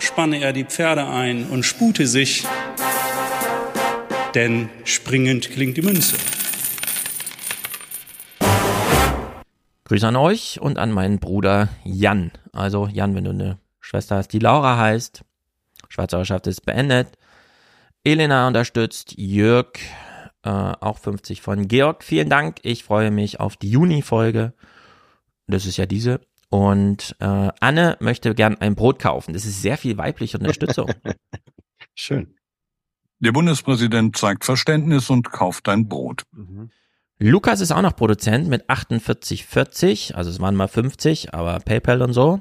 Spanne 0.00 0.40
er 0.40 0.52
die 0.52 0.64
Pferde 0.64 1.06
ein 1.06 1.46
und 1.46 1.62
spute 1.62 2.08
sich, 2.08 2.44
denn 4.34 4.68
springend 4.82 5.50
klingt 5.50 5.76
die 5.76 5.82
Münze. 5.82 6.16
Grüße 9.84 10.08
an 10.08 10.16
euch 10.16 10.60
und 10.60 10.78
an 10.78 10.90
meinen 10.90 11.20
Bruder 11.20 11.68
Jan. 11.84 12.32
Also 12.52 12.88
Jan, 12.88 13.14
wenn 13.14 13.24
du 13.24 13.30
eine 13.30 13.58
Schwester 13.80 14.16
hast, 14.16 14.32
die 14.32 14.38
Laura 14.40 14.76
heißt. 14.76 15.22
Schwarzhörerschaft 15.88 16.46
ist 16.46 16.64
beendet. 16.64 17.18
Elena 18.04 18.46
unterstützt. 18.46 19.14
Jörg, 19.16 19.78
äh, 20.42 20.50
auch 20.50 20.98
50 20.98 21.42
von 21.42 21.68
Georg. 21.68 22.04
Vielen 22.04 22.28
Dank. 22.28 22.58
Ich 22.62 22.84
freue 22.84 23.10
mich 23.10 23.40
auf 23.40 23.56
die 23.56 23.70
Juni-Folge. 23.70 24.54
Das 25.46 25.66
ist 25.66 25.76
ja 25.76 25.86
diese. 25.86 26.20
Und 26.50 27.16
äh, 27.20 27.50
Anne 27.60 27.96
möchte 28.00 28.34
gern 28.34 28.56
ein 28.56 28.74
Brot 28.74 28.98
kaufen. 28.98 29.34
Das 29.34 29.44
ist 29.44 29.60
sehr 29.60 29.76
viel 29.76 29.98
weibliche 29.98 30.38
Unterstützung. 30.38 30.90
Schön. 31.94 32.34
Der 33.20 33.32
Bundespräsident 33.32 34.16
zeigt 34.16 34.44
Verständnis 34.44 35.10
und 35.10 35.30
kauft 35.30 35.68
ein 35.68 35.88
Brot. 35.88 36.22
Lukas 37.18 37.60
ist 37.60 37.72
auch 37.72 37.82
noch 37.82 37.96
Produzent 37.96 38.48
mit 38.48 38.70
48,40, 38.70 40.14
also 40.14 40.30
es 40.30 40.38
waren 40.38 40.54
mal 40.54 40.68
50, 40.68 41.34
aber 41.34 41.58
PayPal 41.58 42.02
und 42.02 42.12
so. 42.12 42.40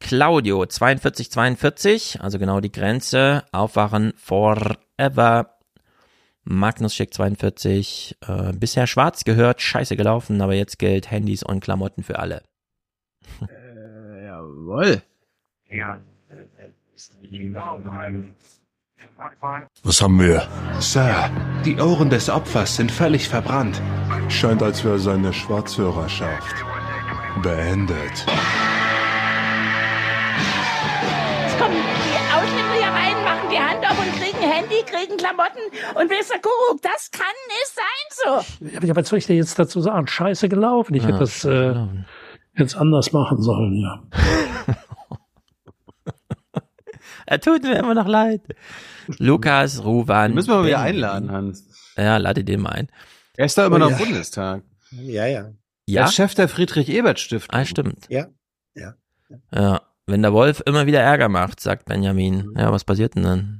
Claudio 0.00 0.62
42,42, 0.62 2.20
also 2.20 2.38
genau 2.38 2.60
die 2.60 2.72
Grenze. 2.72 3.44
Aufwachen 3.52 4.12
forever. 4.16 5.58
Magnus 6.44 6.94
Schick 6.94 7.12
42, 7.12 8.16
äh, 8.26 8.52
bisher 8.54 8.86
schwarz 8.86 9.24
gehört, 9.24 9.60
scheiße 9.60 9.96
gelaufen, 9.96 10.40
aber 10.40 10.54
jetzt 10.54 10.78
Geld, 10.78 11.10
Handys 11.10 11.42
und 11.42 11.60
Klamotten 11.60 12.02
für 12.02 12.18
alle. 12.18 12.42
Äh, 13.42 14.24
jawohl. 14.24 15.02
Was 19.82 20.00
haben 20.00 20.20
wir? 20.20 20.48
Sir, 20.80 21.30
die 21.64 21.76
Ohren 21.76 22.08
des 22.08 22.30
Opfers 22.30 22.76
sind 22.76 22.90
völlig 22.90 23.28
verbrannt. 23.28 23.80
Scheint, 24.28 24.62
als 24.62 24.84
wäre 24.84 24.98
seine 24.98 25.32
Schwarzhörerschaft 25.32 26.64
beendet. 27.42 28.26
Kommen 31.58 31.74
die 31.74 32.34
Ausländer 32.34 32.74
hier 32.74 32.92
rein, 32.92 33.24
machen 33.24 33.48
die 33.50 33.58
Hand 33.58 33.84
auf 33.84 33.98
und 33.98 34.12
kriegen 34.20 34.38
Handy, 34.50 34.82
kriegen 34.86 35.16
Klamotten 35.16 35.60
und 35.94 36.08
Mr. 36.08 36.36
Kuckuck, 36.40 36.82
das 36.82 37.10
kann 37.10 37.26
nicht 37.48 37.74
sein 37.74 38.44
so. 38.80 38.86
Ja, 38.86 38.96
was 38.96 39.08
soll 39.08 39.18
ich 39.18 39.26
dir 39.26 39.34
jetzt 39.36 39.58
dazu 39.58 39.80
sagen? 39.80 40.06
Scheiße 40.06 40.48
gelaufen. 40.48 40.94
Ich 40.94 41.02
Ja, 41.02 41.08
hätte 41.08 41.18
das 41.18 41.44
äh, 41.44 41.74
jetzt 42.56 42.76
anders 42.76 43.12
machen 43.12 43.42
sollen, 43.42 43.74
ja. 43.76 44.02
Er 47.26 47.40
tut 47.40 47.62
mir 47.62 47.76
immer 47.78 47.92
noch 47.94 48.06
leid. 48.08 48.40
Lukas, 49.18 49.84
Ruwan. 49.84 50.30
Den 50.30 50.34
müssen 50.36 50.48
wir 50.48 50.56
mal 50.56 50.66
wieder 50.66 50.80
einladen, 50.80 51.30
Hans. 51.30 51.66
Ja, 51.96 52.16
lade 52.16 52.42
den 52.42 52.62
mal 52.62 52.70
ein. 52.70 52.88
Er 53.36 53.44
ist 53.46 53.58
da 53.58 53.66
immer 53.66 53.76
Oh, 53.76 53.80
noch 53.80 53.90
ja. 53.90 53.98
im 53.98 54.04
Bundestag. 54.04 54.62
Ja, 54.92 55.26
ja. 55.26 55.50
Ja? 55.84 56.02
Er 56.02 56.06
ist 56.08 56.14
Chef 56.14 56.34
der 56.34 56.48
Friedrich-Ebert-Stiftung. 56.48 57.54
Ah, 57.54 57.64
stimmt. 57.66 58.06
Ja. 58.08 58.28
Ja. 58.74 58.94
Ja, 59.52 59.82
wenn 60.08 60.22
der 60.22 60.32
Wolf 60.32 60.62
immer 60.66 60.86
wieder 60.86 61.00
Ärger 61.00 61.28
macht, 61.28 61.60
sagt 61.60 61.84
Benjamin. 61.86 62.50
Ja, 62.56 62.72
was 62.72 62.84
passiert 62.84 63.14
denn 63.14 63.22
dann? 63.22 63.54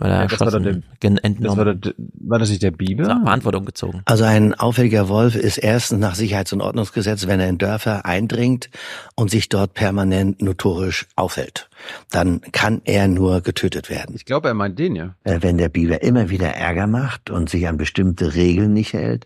Weil 0.00 0.12
er 0.12 0.20
Ja, 0.20 0.26
das 0.28 0.38
war 0.38 0.50
doch 0.52 0.62
der- 0.62 0.80
entnommen. 1.24 1.56
war, 1.56 1.74
der, 1.74 1.94
war 2.20 2.38
das 2.38 2.50
nicht 2.50 2.62
der 2.62 2.70
Biber? 2.70 3.02
Zur 3.02 3.20
Verantwortung 3.20 3.64
gezogen. 3.64 4.02
Also 4.04 4.22
ein 4.22 4.54
auffälliger 4.54 5.08
Wolf 5.08 5.34
ist 5.34 5.58
erstens 5.58 5.98
nach 5.98 6.14
Sicherheits- 6.14 6.52
und 6.52 6.60
Ordnungsgesetz, 6.60 7.26
wenn 7.26 7.40
er 7.40 7.48
in 7.48 7.58
Dörfer 7.58 8.06
eindringt 8.06 8.70
und 9.16 9.28
sich 9.32 9.48
dort 9.48 9.74
permanent 9.74 10.40
notorisch 10.40 11.08
aufhält. 11.16 11.68
Dann 12.12 12.42
kann 12.52 12.80
er 12.84 13.08
nur 13.08 13.40
getötet 13.40 13.90
werden. 13.90 14.14
Ich 14.14 14.24
glaube, 14.24 14.46
er 14.46 14.54
meint 14.54 14.78
den 14.78 14.94
ja. 14.94 15.16
Äh, 15.24 15.38
Wenn 15.40 15.58
der 15.58 15.68
Biber 15.68 16.00
immer 16.02 16.30
wieder 16.30 16.46
Ärger 16.54 16.86
macht 16.86 17.28
und 17.30 17.50
sich 17.50 17.66
an 17.66 17.76
bestimmte 17.76 18.36
Regeln 18.36 18.72
nicht 18.72 18.92
hält, 18.92 19.24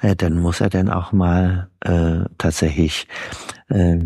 äh, 0.00 0.16
dann 0.16 0.40
muss 0.40 0.58
er 0.62 0.70
dann 0.70 0.88
auch 0.88 1.12
mal 1.12 1.68
äh, 1.80 2.20
tatsächlich 2.38 3.08
äh, 3.68 3.98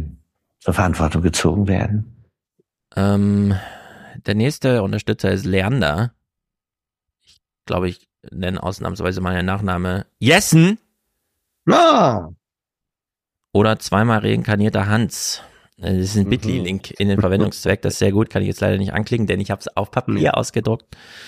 zur 0.69 0.75
Verantwortung 0.75 1.23
gezogen 1.23 1.67
werden. 1.67 2.27
Ähm, 2.95 3.55
der 4.27 4.35
nächste 4.35 4.83
Unterstützer 4.83 5.31
ist 5.33 5.47
Leander. 5.47 6.13
Ich 7.25 7.41
glaube, 7.65 7.89
ich 7.89 8.07
nenne 8.31 8.63
ausnahmsweise 8.63 9.23
meinen 9.23 9.47
Nachname 9.47 10.05
Jessen 10.19 10.79
Ah, 11.67 12.29
oder 13.55 13.79
zweimal 13.79 14.19
reinkarnierter 14.19 14.89
Hans. 14.89 15.41
Äh, 15.79 15.95
Das 15.95 16.01
ist 16.01 16.17
ein 16.17 16.27
Mhm. 16.27 16.31
Bitly-Link 16.31 16.91
in 17.01 17.09
den 17.09 17.19
Verwendungszweck. 17.21 17.81
Das 17.81 17.95
ist 17.95 17.99
sehr 18.01 18.13
gut, 18.13 18.29
kann 18.29 18.43
ich 18.43 18.49
jetzt 18.49 18.61
leider 18.61 18.77
nicht 18.77 18.93
anklicken, 18.93 19.27
denn 19.27 19.41
ich 19.41 19.51
habe 19.51 19.61
es 19.61 19.75
auf 19.75 19.91
Papier 19.91 20.37
ausgedruckt. 20.37 20.85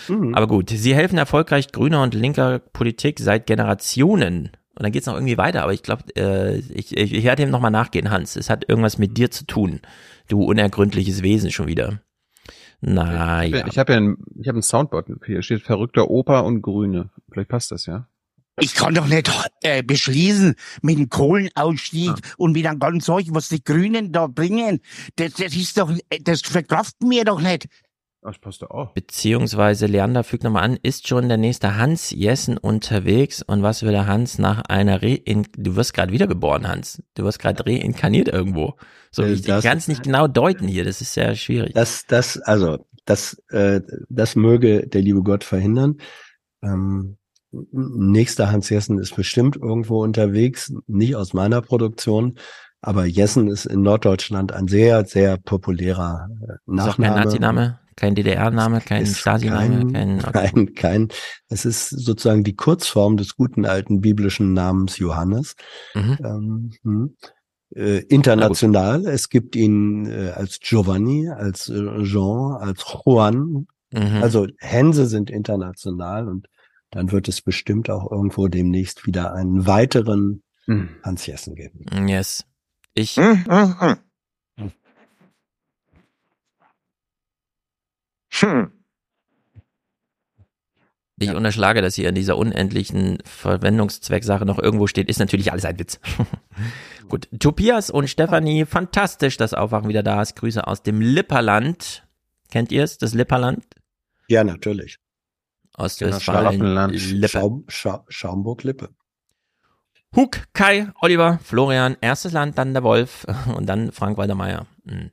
Mhm. 0.08 0.34
Aber 0.34 0.48
gut, 0.48 0.68
sie 0.68 0.94
helfen 0.94 1.16
erfolgreich 1.16 1.72
grüner 1.72 2.02
und 2.02 2.12
linker 2.12 2.58
Politik 2.58 3.18
seit 3.20 3.46
Generationen. 3.46 4.50
Und 4.74 4.84
dann 4.84 4.92
geht's 4.92 5.06
noch 5.06 5.14
irgendwie 5.14 5.38
weiter, 5.38 5.62
aber 5.62 5.72
ich 5.72 5.82
glaube, 5.82 6.04
äh, 6.16 6.58
ich, 6.58 6.96
ich, 6.96 7.12
ich 7.12 7.24
werde 7.24 7.42
dem 7.42 7.50
nochmal 7.50 7.70
nachgehen, 7.70 8.10
Hans. 8.10 8.36
Es 8.36 8.48
hat 8.48 8.68
irgendwas 8.68 8.98
mit 8.98 9.16
dir 9.16 9.30
zu 9.30 9.44
tun. 9.44 9.80
Du 10.28 10.44
unergründliches 10.44 11.22
Wesen 11.22 11.50
schon 11.50 11.66
wieder. 11.66 12.00
Naja. 12.80 13.66
Ich 13.66 13.78
habe 13.78 13.92
ja 13.92 13.98
ein, 14.00 14.16
ich 14.40 14.48
hab 14.48 14.56
ein 14.56 14.62
Soundboard. 14.62 15.08
Hier 15.26 15.42
steht 15.42 15.62
verrückter 15.62 16.08
Opa 16.08 16.40
und 16.40 16.62
Grüne. 16.62 17.10
Vielleicht 17.30 17.50
passt 17.50 17.72
das, 17.72 17.86
ja? 17.86 18.06
Ich 18.58 18.74
kann 18.74 18.94
doch 18.94 19.06
nicht 19.06 19.30
äh, 19.62 19.82
beschließen 19.82 20.54
mit 20.82 20.98
dem 20.98 21.08
Kohlenausstieg 21.08 22.12
und 22.36 22.52
mit 22.52 22.66
einem 22.66 22.78
ganzen 22.78 23.00
Zeug, 23.00 23.26
was 23.30 23.48
die 23.48 23.64
Grünen 23.64 24.12
da 24.12 24.26
bringen. 24.26 24.80
Das, 25.16 25.34
das 25.34 25.56
ist 25.56 25.78
doch, 25.78 25.90
das 26.22 26.42
verkraften 26.42 27.10
wir 27.10 27.24
doch 27.24 27.40
nicht. 27.40 27.68
Das 28.22 28.38
passt 28.38 28.60
doch 28.60 28.70
auch. 28.70 28.92
Beziehungsweise 28.92 29.86
Leander 29.86 30.24
fügt 30.24 30.44
nochmal 30.44 30.64
an, 30.64 30.78
ist 30.82 31.08
schon 31.08 31.28
der 31.28 31.38
nächste 31.38 31.76
Hans 31.76 32.10
Jessen 32.10 32.58
unterwegs 32.58 33.40
und 33.42 33.62
was 33.62 33.82
will 33.82 33.92
der 33.92 34.06
Hans 34.06 34.38
nach 34.38 34.60
einer 34.68 35.02
Rein... 35.02 35.46
Du 35.56 35.74
wirst 35.74 35.94
gerade 35.94 36.12
wiedergeboren, 36.12 36.68
Hans. 36.68 37.02
Du 37.14 37.24
wirst 37.24 37.38
gerade 37.38 37.64
reinkarniert 37.64 38.28
irgendwo. 38.28 38.74
So, 39.10 39.22
Äh, 39.22 39.32
ich, 39.32 39.40
ich 39.40 39.46
das- 39.46 39.64
kann 39.64 39.78
es 39.78 39.88
nicht 39.88 40.02
genau 40.02 40.28
deuten 40.28 40.68
hier, 40.68 40.84
das 40.84 41.00
ist 41.00 41.14
sehr 41.14 41.34
schwierig. 41.34 41.72
Das, 41.72 42.04
das, 42.06 42.38
also, 42.42 42.84
das, 43.06 43.40
äh, 43.48 43.80
das 44.10 44.36
möge 44.36 44.86
der 44.86 45.00
liebe 45.00 45.22
Gott 45.22 45.42
verhindern. 45.42 45.96
Ähm, 46.62 47.16
nächster 47.72 48.52
Hans 48.52 48.68
Jessen 48.68 48.98
ist 48.98 49.16
bestimmt 49.16 49.56
irgendwo 49.56 50.02
unterwegs, 50.02 50.70
nicht 50.86 51.16
aus 51.16 51.32
meiner 51.32 51.62
Produktion, 51.62 52.36
aber 52.82 53.06
Jessen 53.06 53.48
ist 53.48 53.64
in 53.64 53.80
Norddeutschland 53.80 54.52
ein 54.52 54.68
sehr, 54.68 55.06
sehr 55.06 55.38
populärer 55.38 56.28
äh, 56.42 56.52
Ist 56.52 56.58
auch 56.60 56.66
Nachname. 56.98 57.14
kein 57.14 57.24
Nazi-Name, 57.24 57.78
kein 58.00 58.14
DDR-Name, 58.14 58.80
kein 58.80 59.04
Stasi-Name, 59.04 59.92
kein... 59.92 60.18
kein, 60.18 60.74
kein, 60.74 61.08
es 61.48 61.66
ist 61.66 61.90
sozusagen 61.90 62.44
die 62.44 62.56
Kurzform 62.56 63.18
des 63.18 63.36
guten 63.36 63.66
alten 63.66 64.00
biblischen 64.00 64.54
Namens 64.54 64.98
Johannes. 64.98 65.54
Mhm. 65.94 66.18
Ähm, 66.24 66.70
hm. 66.82 67.16
äh, 67.76 67.98
international. 68.08 69.06
Es 69.06 69.28
gibt 69.28 69.54
ihn 69.54 70.06
äh, 70.06 70.30
als 70.30 70.60
Giovanni, 70.60 71.28
als 71.28 71.68
äh, 71.68 72.02
Jean, 72.04 72.56
als 72.58 72.84
Juan. 73.04 73.66
Mhm. 73.92 74.22
Also 74.22 74.46
Hänse 74.58 75.06
sind 75.06 75.30
international 75.30 76.26
und 76.26 76.48
dann 76.90 77.12
wird 77.12 77.28
es 77.28 77.42
bestimmt 77.42 77.90
auch 77.90 78.10
irgendwo 78.10 78.48
demnächst 78.48 79.06
wieder 79.06 79.34
einen 79.34 79.66
weiteren 79.66 80.42
Hans 81.02 81.26
Jessen 81.26 81.56
geben. 81.56 82.06
Yes. 82.06 82.44
Ich. 82.94 83.18
Hm, 88.32 88.72
Ich 91.18 91.30
unterschlage, 91.34 91.82
dass 91.82 91.96
hier 91.96 92.08
in 92.08 92.14
dieser 92.14 92.38
unendlichen 92.38 93.18
Verwendungszwecksache 93.24 94.46
noch 94.46 94.58
irgendwo 94.58 94.86
steht, 94.86 95.10
ist 95.10 95.18
natürlich 95.18 95.52
alles 95.52 95.64
ein 95.66 95.78
Witz. 95.78 96.00
Gut. 97.08 97.28
Tobias 97.38 97.90
und 97.90 98.08
Stefanie, 98.08 98.64
fantastisch, 98.64 99.36
dass 99.36 99.52
Aufwachen 99.52 99.88
wieder 99.88 100.02
da 100.02 100.22
ist. 100.22 100.36
Grüße 100.36 100.66
aus 100.66 100.82
dem 100.82 101.00
Lipperland. 101.00 102.06
Kennt 102.50 102.72
ihr 102.72 102.84
es, 102.84 102.96
das 102.98 103.12
Lipperland? 103.14 103.64
Ja, 104.28 104.44
natürlich. 104.44 104.96
Ostwestfalen. 105.76 106.88
Lippe. 106.90 107.28
Schaum, 107.28 107.64
Scha 107.68 108.04
Schaumburg-Lippe. 108.08 108.90
Hug, 110.16 110.38
Kai, 110.54 110.90
Oliver, 111.00 111.38
Florian, 111.42 111.96
erstes 112.00 112.32
Land, 112.32 112.58
dann 112.58 112.72
der 112.72 112.82
Wolf 112.82 113.26
und 113.56 113.66
dann 113.66 113.92
Frank 113.92 114.16
Walter 114.18 114.34
Meyer. 114.34 114.66
Mhm. 114.84 115.10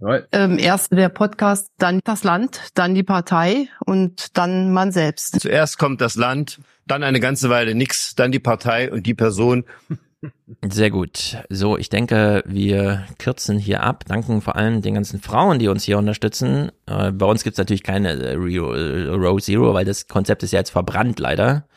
Ähm, 0.00 0.58
erst 0.58 0.92
der 0.92 1.08
Podcast, 1.08 1.68
dann 1.78 2.00
das 2.04 2.22
Land, 2.22 2.60
dann 2.74 2.94
die 2.94 3.02
Partei 3.02 3.68
und 3.84 4.36
dann 4.38 4.72
man 4.72 4.92
selbst. 4.92 5.40
Zuerst 5.40 5.78
kommt 5.78 6.00
das 6.00 6.14
Land, 6.14 6.60
dann 6.86 7.02
eine 7.02 7.18
ganze 7.18 7.50
Weile 7.50 7.74
nix, 7.74 8.14
dann 8.14 8.30
die 8.30 8.38
Partei 8.38 8.92
und 8.92 9.06
die 9.06 9.14
Person. 9.14 9.64
Sehr 10.68 10.90
gut. 10.90 11.36
So, 11.48 11.78
ich 11.78 11.90
denke, 11.90 12.42
wir 12.46 13.06
kürzen 13.18 13.58
hier 13.58 13.82
ab. 13.82 14.04
Danken 14.06 14.40
vor 14.40 14.56
allem 14.56 14.82
den 14.82 14.94
ganzen 14.94 15.20
Frauen, 15.20 15.58
die 15.58 15.68
uns 15.68 15.84
hier 15.84 15.98
unterstützen. 15.98 16.72
Äh, 16.86 17.12
bei 17.12 17.26
uns 17.26 17.44
gibt's 17.44 17.58
natürlich 17.58 17.84
keine 17.84 18.12
äh, 18.12 18.34
äh, 18.34 19.08
Row 19.10 19.40
Zero, 19.40 19.74
weil 19.74 19.84
das 19.84 20.08
Konzept 20.08 20.42
ist 20.42 20.52
ja 20.52 20.58
jetzt 20.58 20.70
verbrannt, 20.70 21.20
leider. 21.20 21.68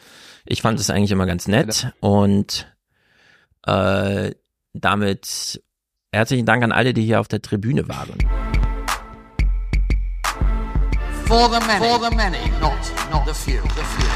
Ich 0.46 0.62
fand 0.62 0.80
es 0.80 0.90
eigentlich 0.90 1.12
immer 1.12 1.28
ganz 1.28 1.48
nett 1.48 1.94
und 2.00 2.68
äh, 3.68 4.32
damit 4.74 5.62
herzlichen 6.14 6.46
Dank 6.46 6.62
an 6.62 6.74
alle, 6.74 6.94
die 6.94 7.04
hier 7.04 7.22
auf 7.22 7.30
der 7.30 7.42
Tribüne 7.42 7.88
waren. 7.88 8.18
For 11.26 11.50
the 11.50 11.66
many, 11.66 11.86
for 11.86 12.00
the 12.00 12.14
many, 12.16 12.38
not, 12.60 12.74
not 13.12 13.26
the 13.26 13.34
few. 13.34 13.62
The 13.62 13.82
few. 13.82 14.08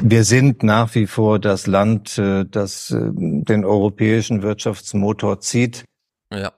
Wir 0.00 0.24
sind 0.24 0.62
nach 0.62 0.94
wie 0.94 1.06
vor 1.06 1.38
das 1.40 1.66
Land, 1.66 2.18
äh, 2.18 2.44
das 2.48 2.90
äh, 2.90 3.10
den 3.12 3.64
europäischen 3.64 4.42
Wirtschaftsmotor 4.42 5.40
zieht. 5.40 5.84
Ja, 6.30 6.52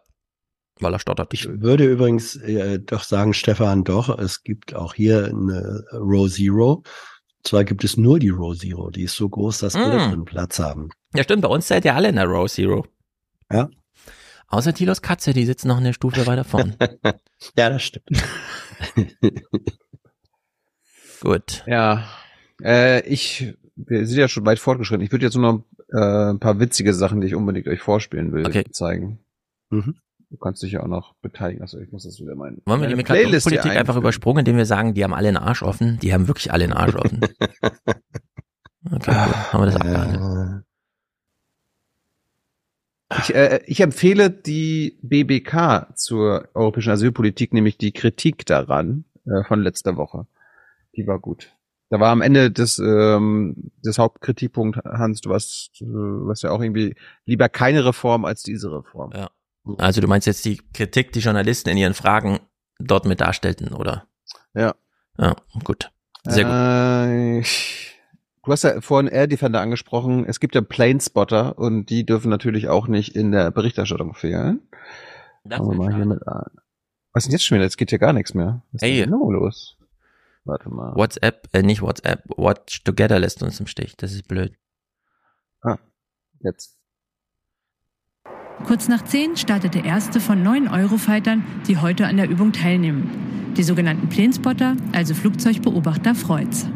weil 0.80 0.92
er 0.92 0.98
stottert. 0.98 1.32
Ich 1.32 1.48
würde 1.62 1.84
übrigens 1.84 2.36
äh, 2.36 2.78
doch 2.80 3.02
sagen, 3.02 3.32
Stefan, 3.32 3.84
doch, 3.84 4.18
es 4.18 4.42
gibt 4.42 4.74
auch 4.74 4.92
hier 4.92 5.26
eine 5.26 5.84
Row 5.92 6.30
Zero. 6.30 6.82
Zwar 7.46 7.64
gibt 7.64 7.84
es 7.84 7.96
nur 7.96 8.18
die 8.18 8.30
Row 8.30 8.56
Zero, 8.58 8.90
die 8.90 9.02
ist 9.04 9.14
so 9.14 9.28
groß, 9.28 9.60
dass 9.60 9.76
alle 9.76 9.96
Mm. 10.08 10.10
drin 10.10 10.24
Platz 10.24 10.58
haben. 10.58 10.88
Ja, 11.14 11.22
stimmt, 11.22 11.42
bei 11.42 11.48
uns 11.48 11.68
seid 11.68 11.84
ihr 11.84 11.94
alle 11.94 12.08
in 12.08 12.16
der 12.16 12.26
Row 12.26 12.50
Zero. 12.50 12.86
Ja. 13.52 13.70
Außer 14.48 14.74
Tilos 14.74 15.00
Katze, 15.00 15.32
die 15.32 15.44
sitzt 15.44 15.64
noch 15.64 15.76
eine 15.76 15.92
Stufe 15.94 16.26
weiter 16.26 16.44
vorn. 16.44 16.76
ja, 17.56 17.70
das 17.70 17.82
stimmt. 17.82 18.08
Gut. 21.20 21.64
Ja, 21.66 22.04
äh, 22.62 23.06
ich, 23.08 23.54
wir 23.76 24.06
sind 24.06 24.18
ja 24.18 24.28
schon 24.28 24.44
weit 24.46 24.58
fortgeschritten. 24.58 25.04
Ich 25.04 25.12
würde 25.12 25.24
jetzt 25.24 25.36
nur 25.36 25.52
noch 25.52 25.64
äh, 25.92 26.30
ein 26.30 26.38
paar 26.40 26.60
witzige 26.60 26.94
Sachen, 26.94 27.20
die 27.20 27.28
ich 27.28 27.34
unbedingt 27.34 27.68
euch 27.68 27.80
vorspielen 27.80 28.32
will, 28.32 28.46
Okay. 28.46 28.64
zeigen. 28.70 29.18
Mhm. 29.70 29.96
Du 30.30 30.36
kannst 30.38 30.62
dich 30.62 30.72
ja 30.72 30.82
auch 30.82 30.88
noch 30.88 31.14
beteiligen. 31.22 31.62
Also 31.62 31.78
ich 31.78 31.92
muss 31.92 32.04
das 32.04 32.20
wieder 32.20 32.34
meinen. 32.34 32.60
Wollen 32.66 32.80
wir 32.80 32.88
die 32.88 32.96
Migrationspolitik 32.96 33.70
einfach 33.72 33.96
übersprungen, 33.96 34.40
indem 34.40 34.56
wir 34.56 34.66
sagen, 34.66 34.94
die 34.94 35.04
haben 35.04 35.14
alle 35.14 35.28
den 35.28 35.36
Arsch 35.36 35.62
offen? 35.62 35.98
Die 36.00 36.12
haben 36.12 36.26
wirklich 36.26 36.52
alle 36.52 36.64
den 36.66 36.72
Arsch 36.72 36.96
offen. 36.96 37.20
Okay, 38.88 39.10
gut. 39.10 39.52
Haben 39.52 39.62
wir 39.62 39.66
das 39.66 39.76
abgehandelt. 39.76 40.64
Ich, 43.18 43.34
äh, 43.34 43.60
ich 43.66 43.80
empfehle 43.80 44.30
die 44.30 44.98
BBK 45.02 45.92
zur 45.96 46.48
europäischen 46.54 46.90
Asylpolitik, 46.90 47.52
nämlich 47.52 47.78
die 47.78 47.92
Kritik 47.92 48.46
daran 48.46 49.04
äh, 49.26 49.44
von 49.44 49.60
letzter 49.60 49.96
Woche. 49.96 50.26
Die 50.96 51.06
war 51.06 51.18
gut. 51.18 51.52
Da 51.88 52.00
war 52.00 52.10
am 52.10 52.20
Ende 52.20 52.50
des, 52.50 52.78
ähm, 52.78 53.70
des 53.84 53.98
Hauptkritikpunkt, 53.98 54.84
Hans, 54.84 55.20
du 55.20 55.30
warst, 55.30 55.80
äh, 55.80 55.84
warst 55.84 56.42
ja 56.42 56.50
auch 56.50 56.60
irgendwie 56.60 56.96
lieber 57.24 57.48
keine 57.48 57.84
Reform 57.84 58.24
als 58.24 58.42
diese 58.42 58.72
Reform. 58.72 59.12
Ja. 59.14 59.30
Also 59.78 60.00
du 60.00 60.08
meinst 60.08 60.26
jetzt 60.26 60.44
die 60.44 60.60
Kritik, 60.72 61.12
die 61.12 61.20
Journalisten 61.20 61.70
in 61.70 61.76
ihren 61.76 61.94
Fragen 61.94 62.40
dort 62.78 63.04
mit 63.04 63.20
darstellten, 63.20 63.72
oder? 63.72 64.06
Ja. 64.54 64.74
Ja, 65.18 65.36
gut. 65.64 65.90
Sehr 66.24 66.44
gut. 66.44 66.52
Äh, 66.52 67.42
du 68.44 68.52
hast 68.52 68.64
ja 68.64 68.80
vorhin 68.80 69.10
Air 69.10 69.26
Defender 69.26 69.60
angesprochen. 69.60 70.24
Es 70.26 70.40
gibt 70.40 70.54
ja 70.54 70.60
Planespotter 70.60 71.58
und 71.58 71.86
die 71.86 72.04
dürfen 72.04 72.30
natürlich 72.30 72.68
auch 72.68 72.88
nicht 72.88 73.16
in 73.16 73.32
der 73.32 73.50
Berichterstattung 73.50 74.14
fehlen. 74.14 74.60
Das 75.44 75.60
wir 75.60 75.74
mal 75.74 75.94
hier 75.94 76.06
mit 76.06 76.26
an. 76.26 76.50
Was 77.12 77.24
ist 77.24 77.28
denn 77.28 77.32
jetzt 77.32 77.44
schon 77.44 77.56
wieder? 77.56 77.64
Jetzt 77.64 77.78
geht 77.78 77.90
hier 77.90 77.98
gar 77.98 78.12
nichts 78.12 78.34
mehr. 78.34 78.62
Was 78.72 78.82
ist 78.82 78.88
denn 78.88 79.10
los? 79.10 79.76
Warte 80.44 80.68
mal. 80.68 80.94
WhatsApp, 80.94 81.48
äh, 81.52 81.62
nicht 81.62 81.82
WhatsApp, 81.82 82.24
Watch 82.36 82.84
Together 82.84 83.18
lässt 83.18 83.42
uns 83.42 83.58
im 83.58 83.66
Stich. 83.66 83.96
Das 83.96 84.12
ist 84.12 84.28
blöd. 84.28 84.54
Ah, 85.62 85.78
jetzt. 86.40 86.75
Kurz 88.64 88.88
nach 88.88 89.04
10 89.04 89.36
startet 89.36 89.74
der 89.74 89.84
erste 89.84 90.18
von 90.18 90.42
neun 90.42 90.66
Eurofightern, 90.66 91.44
die 91.68 91.76
heute 91.76 92.06
an 92.06 92.16
der 92.16 92.28
Übung 92.28 92.52
teilnehmen. 92.52 93.08
Die 93.56 93.62
sogenannten 93.62 94.08
Planespotter, 94.08 94.76
also 94.92 95.14
Flugzeugbeobachter 95.14 96.14
Freuds. 96.14 96.66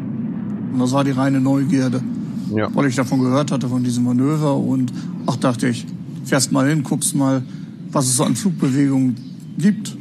Und 0.71 0.79
das 0.79 0.91
war 0.93 1.03
die 1.03 1.11
reine 1.11 1.41
Neugierde. 1.41 2.01
Weil 2.49 2.87
ich 2.87 2.95
davon 2.95 3.21
gehört 3.21 3.51
hatte, 3.51 3.67
von 3.67 3.83
diesem 3.83 4.03
Manöver. 4.03 4.55
Und 4.55 4.91
ach, 5.25 5.37
dachte 5.37 5.69
ich, 5.69 5.85
fährst 6.25 6.51
mal 6.51 6.69
hin, 6.69 6.83
guckst 6.83 7.15
mal, 7.15 7.43
was 7.91 8.05
es 8.05 8.17
so 8.17 8.23
an 8.23 8.35
Flugbewegungen 8.35 9.15
gibt. 9.57 9.97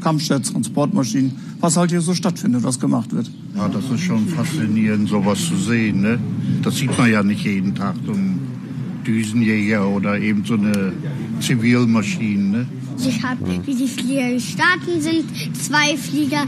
Kampfjets, 0.00 0.52
Transportmaschinen, 0.52 1.32
was 1.60 1.76
halt 1.76 1.90
hier 1.90 2.00
so 2.00 2.14
stattfindet, 2.14 2.62
was 2.62 2.80
gemacht 2.80 3.12
wird. 3.12 3.30
Ja, 3.54 3.68
das 3.68 3.90
ist 3.90 4.00
schon 4.00 4.26
faszinierend, 4.28 5.08
sowas 5.08 5.44
zu 5.44 5.56
sehen. 5.56 6.00
Ne? 6.00 6.18
Das 6.62 6.76
sieht 6.76 6.96
man 6.96 7.10
ja 7.10 7.22
nicht 7.22 7.44
jeden 7.44 7.74
Tag, 7.74 7.96
ein 8.08 8.29
Düsenjäger 9.06 9.88
oder 9.88 10.18
eben 10.18 10.44
so 10.44 10.54
eine 10.54 10.92
Zivilmaschine. 11.40 12.58
Ne? 12.58 12.66
Ich 13.06 13.22
habe, 13.22 13.40
wie 13.66 13.74
die 13.74 13.88
Flieger 13.88 14.30
gestartet 14.30 15.02
sind, 15.02 15.24
zwei 15.56 15.96
Flieger, 15.96 16.44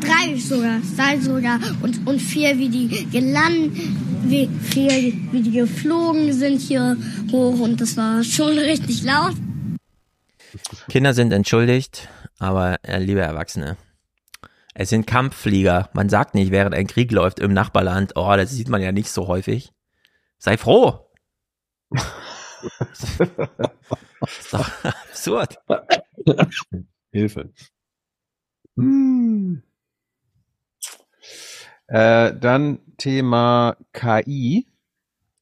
drei 0.00 0.36
sogar, 0.36 0.80
drei 0.96 1.18
sogar 1.20 1.60
und, 1.82 2.06
und 2.06 2.20
vier, 2.20 2.58
wie 2.58 2.68
die 2.68 3.06
gelandet, 3.10 3.72
wie, 4.24 4.48
vier, 4.62 5.12
wie 5.30 5.42
die 5.42 5.52
geflogen 5.52 6.32
sind 6.32 6.60
hier 6.60 6.96
hoch 7.30 7.58
und 7.60 7.80
das 7.80 7.96
war 7.96 8.22
schon 8.24 8.58
richtig 8.58 9.02
laut. 9.04 9.34
Kinder 10.88 11.14
sind 11.14 11.32
entschuldigt, 11.32 12.08
aber 12.38 12.76
äh, 12.82 12.98
liebe 12.98 13.20
Erwachsene, 13.20 13.76
es 14.74 14.88
sind 14.88 15.06
Kampfflieger. 15.06 15.90
Man 15.92 16.08
sagt 16.08 16.34
nicht, 16.34 16.50
während 16.50 16.74
ein 16.74 16.86
Krieg 16.86 17.12
läuft 17.12 17.38
im 17.38 17.52
Nachbarland, 17.52 18.12
oh, 18.16 18.34
das 18.36 18.50
sieht 18.50 18.68
man 18.68 18.82
ja 18.82 18.92
nicht 18.92 19.10
so 19.10 19.28
häufig. 19.28 19.72
Sei 20.38 20.56
froh. 20.56 21.06
Ist 24.22 24.52
doch 24.52 24.84
absurd. 24.84 25.58
Hilfe. 27.12 27.50
Hm. 28.76 29.62
Äh, 31.88 32.32
dann 32.38 32.78
Thema 32.96 33.76
KI. 33.92 34.66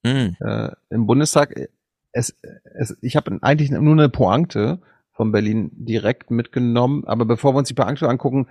Hm. 0.05 0.37
Äh, 0.41 0.71
Im 0.91 1.07
Bundestag, 1.07 1.57
äh, 1.57 1.69
es, 2.13 2.37
es, 2.75 2.97
ich 3.03 3.17
habe 3.17 3.39
eigentlich 3.43 3.71
nur 3.71 3.93
eine 3.93 4.09
Pointe 4.09 4.81
von 5.13 5.31
Berlin 5.31 5.71
direkt 5.75 6.31
mitgenommen, 6.31 7.05
aber 7.07 7.25
bevor 7.25 7.55
wir 7.55 7.59
uns 7.59 7.69
die 7.69 7.75
Pointe 7.75 8.09
angucken, 8.09 8.49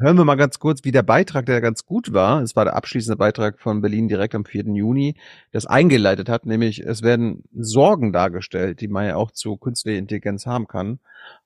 hören 0.00 0.16
wir 0.16 0.24
mal 0.24 0.36
ganz 0.36 0.58
kurz, 0.58 0.84
wie 0.84 0.92
der 0.92 1.02
Beitrag, 1.02 1.46
der 1.46 1.60
ganz 1.60 1.84
gut 1.84 2.12
war, 2.12 2.42
es 2.42 2.56
war 2.56 2.64
der 2.64 2.76
abschließende 2.76 3.16
Beitrag 3.16 3.60
von 3.60 3.80
Berlin 3.80 4.08
direkt 4.08 4.34
am 4.34 4.44
4. 4.44 4.74
Juni, 4.74 5.16
das 5.52 5.66
eingeleitet 5.66 6.28
hat, 6.28 6.46
nämlich 6.46 6.80
es 6.80 7.02
werden 7.02 7.44
Sorgen 7.52 8.12
dargestellt, 8.12 8.80
die 8.80 8.88
man 8.88 9.06
ja 9.06 9.16
auch 9.16 9.30
zu 9.30 9.56
künstlicher 9.56 9.98
Intelligenz 9.98 10.46
haben 10.46 10.66
kann. 10.66 11.00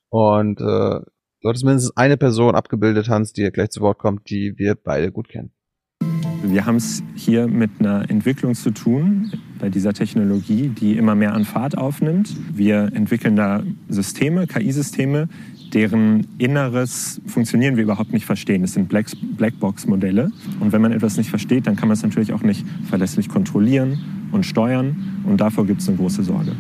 Und 0.08 0.60
äh, 0.60 1.00
dort 1.42 1.56
ist 1.56 1.64
mindestens 1.64 1.97
eine 1.97 2.16
Person 2.16 2.55
abgebildet, 2.55 3.08
Hans, 3.08 3.32
die 3.32 3.50
gleich 3.50 3.70
zu 3.70 3.81
Wort 3.81 3.98
kommt, 3.98 4.28
die 4.28 4.58
wir 4.58 4.74
beide 4.74 5.10
gut 5.10 5.28
kennen. 5.28 5.52
Wir 6.44 6.66
haben 6.66 6.76
es 6.76 7.05
hier 7.14 7.47
mit 7.47 7.70
einer 7.78 8.10
Entwicklung 8.10 8.55
zu 8.55 8.72
tun 8.72 9.32
bei 9.60 9.68
dieser 9.68 9.92
Technologie, 9.92 10.68
die 10.68 10.97
immer 10.97 11.14
mehr 11.14 11.34
an 11.34 11.44
Fahrt 11.44 11.78
aufnimmt. 11.78 12.36
Wir 12.52 12.90
entwickeln 12.94 13.36
da 13.36 13.62
Systeme, 13.89 14.48
KI-Systeme, 14.48 15.28
deren 15.75 16.26
inneres 16.39 17.20
Funktionieren 17.26 17.76
wir 17.76 17.83
überhaupt 17.84 18.12
nicht 18.12 18.26
verstehen. 18.26 18.62
Das 18.62 18.75
sind 18.75 18.89
Black- 18.89 19.17
Blackbox-Modelle. 19.36 20.31
Und 20.60 20.73
wenn 20.73 20.83
man 20.83 20.92
etwas 20.92 21.17
nicht 21.17 21.31
versteht, 21.31 21.67
dann 21.67 21.76
kann 21.76 21.89
man 21.89 21.97
es 21.97 22.02
natürlich 22.02 22.33
auch 22.33 22.42
nicht 22.42 22.65
verlässlich 22.89 23.28
kontrollieren 23.28 23.99
und 24.33 24.44
steuern. 24.44 24.97
Und 25.25 25.41
davor 25.41 25.67
gibt 25.67 25.81
es 25.81 25.89
eine 25.89 25.97
große 25.97 26.23
Sorge. 26.23 26.52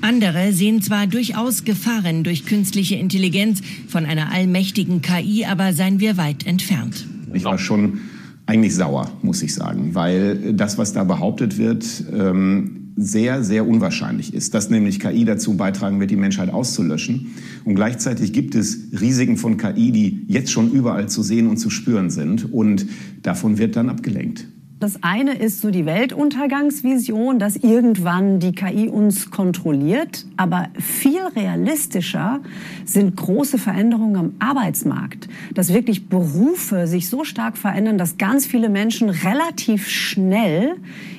Andere 0.00 0.52
sehen 0.52 0.80
zwar 0.80 1.06
durchaus 1.06 1.64
Gefahren 1.64 2.22
durch 2.22 2.46
künstliche 2.46 2.94
Intelligenz, 2.94 3.62
von 3.88 4.06
einer 4.06 4.30
allmächtigen 4.32 5.02
KI 5.02 5.44
aber 5.44 5.72
seien 5.72 5.98
wir 5.98 6.16
weit 6.16 6.46
entfernt. 6.46 7.06
Ich 7.34 7.44
war 7.44 7.58
schon 7.58 7.98
eigentlich 8.46 8.74
sauer, 8.74 9.10
muss 9.22 9.42
ich 9.42 9.52
sagen, 9.54 9.94
weil 9.94 10.54
das, 10.54 10.78
was 10.78 10.92
da 10.92 11.04
behauptet 11.04 11.58
wird, 11.58 11.84
ähm, 12.12 12.87
sehr, 12.98 13.44
sehr 13.44 13.66
unwahrscheinlich 13.66 14.34
ist, 14.34 14.54
dass 14.54 14.70
nämlich 14.70 14.98
KI 14.98 15.24
dazu 15.24 15.56
beitragen 15.56 16.00
wird, 16.00 16.10
die 16.10 16.16
Menschheit 16.16 16.50
auszulöschen. 16.50 17.34
Und 17.64 17.76
gleichzeitig 17.76 18.32
gibt 18.32 18.54
es 18.54 18.88
Risiken 19.00 19.36
von 19.36 19.56
KI, 19.56 19.92
die 19.92 20.24
jetzt 20.26 20.50
schon 20.50 20.72
überall 20.72 21.08
zu 21.08 21.22
sehen 21.22 21.46
und 21.46 21.58
zu 21.58 21.70
spüren 21.70 22.10
sind. 22.10 22.52
Und 22.52 22.86
davon 23.22 23.58
wird 23.58 23.76
dann 23.76 23.88
abgelenkt. 23.88 24.46
Das 24.80 25.02
eine 25.02 25.36
ist 25.36 25.60
so 25.60 25.72
die 25.72 25.86
Weltuntergangsvision, 25.86 27.40
dass 27.40 27.56
irgendwann 27.56 28.38
die 28.38 28.52
KI 28.52 28.88
uns 28.88 29.30
kontrolliert. 29.32 30.24
Aber 30.36 30.68
viel 30.78 31.20
realistischer 31.34 32.40
sind 32.84 33.16
große 33.16 33.58
Veränderungen 33.58 34.16
am 34.16 34.34
Arbeitsmarkt. 34.38 35.28
Dass 35.52 35.74
wirklich 35.74 36.08
Berufe 36.08 36.86
sich 36.86 37.08
so 37.08 37.24
stark 37.24 37.58
verändern, 37.58 37.98
dass 37.98 38.18
ganz 38.18 38.46
viele 38.46 38.68
Menschen 38.68 39.10
relativ 39.10 39.88
schnell 39.88 40.76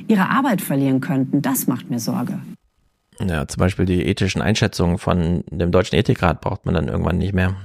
ihre 0.08 0.30
Arbeit 0.30 0.62
verlieren 0.62 1.02
könnten. 1.02 1.42
Das 1.42 1.68
macht 1.68 1.90
mir 1.90 2.00
Sorge. 2.00 2.40
Ja, 3.20 3.46
zum 3.46 3.60
Beispiel 3.60 3.86
die 3.86 4.06
ethischen 4.06 4.42
Einschätzungen 4.42 4.98
von 4.98 5.44
dem 5.52 5.72
Deutschen 5.72 5.98
Ethikrat 5.98 6.40
braucht 6.40 6.66
man 6.66 6.76
dann 6.76 6.88
irgendwann 6.88 7.18
nicht 7.18 7.34
mehr. 7.34 7.58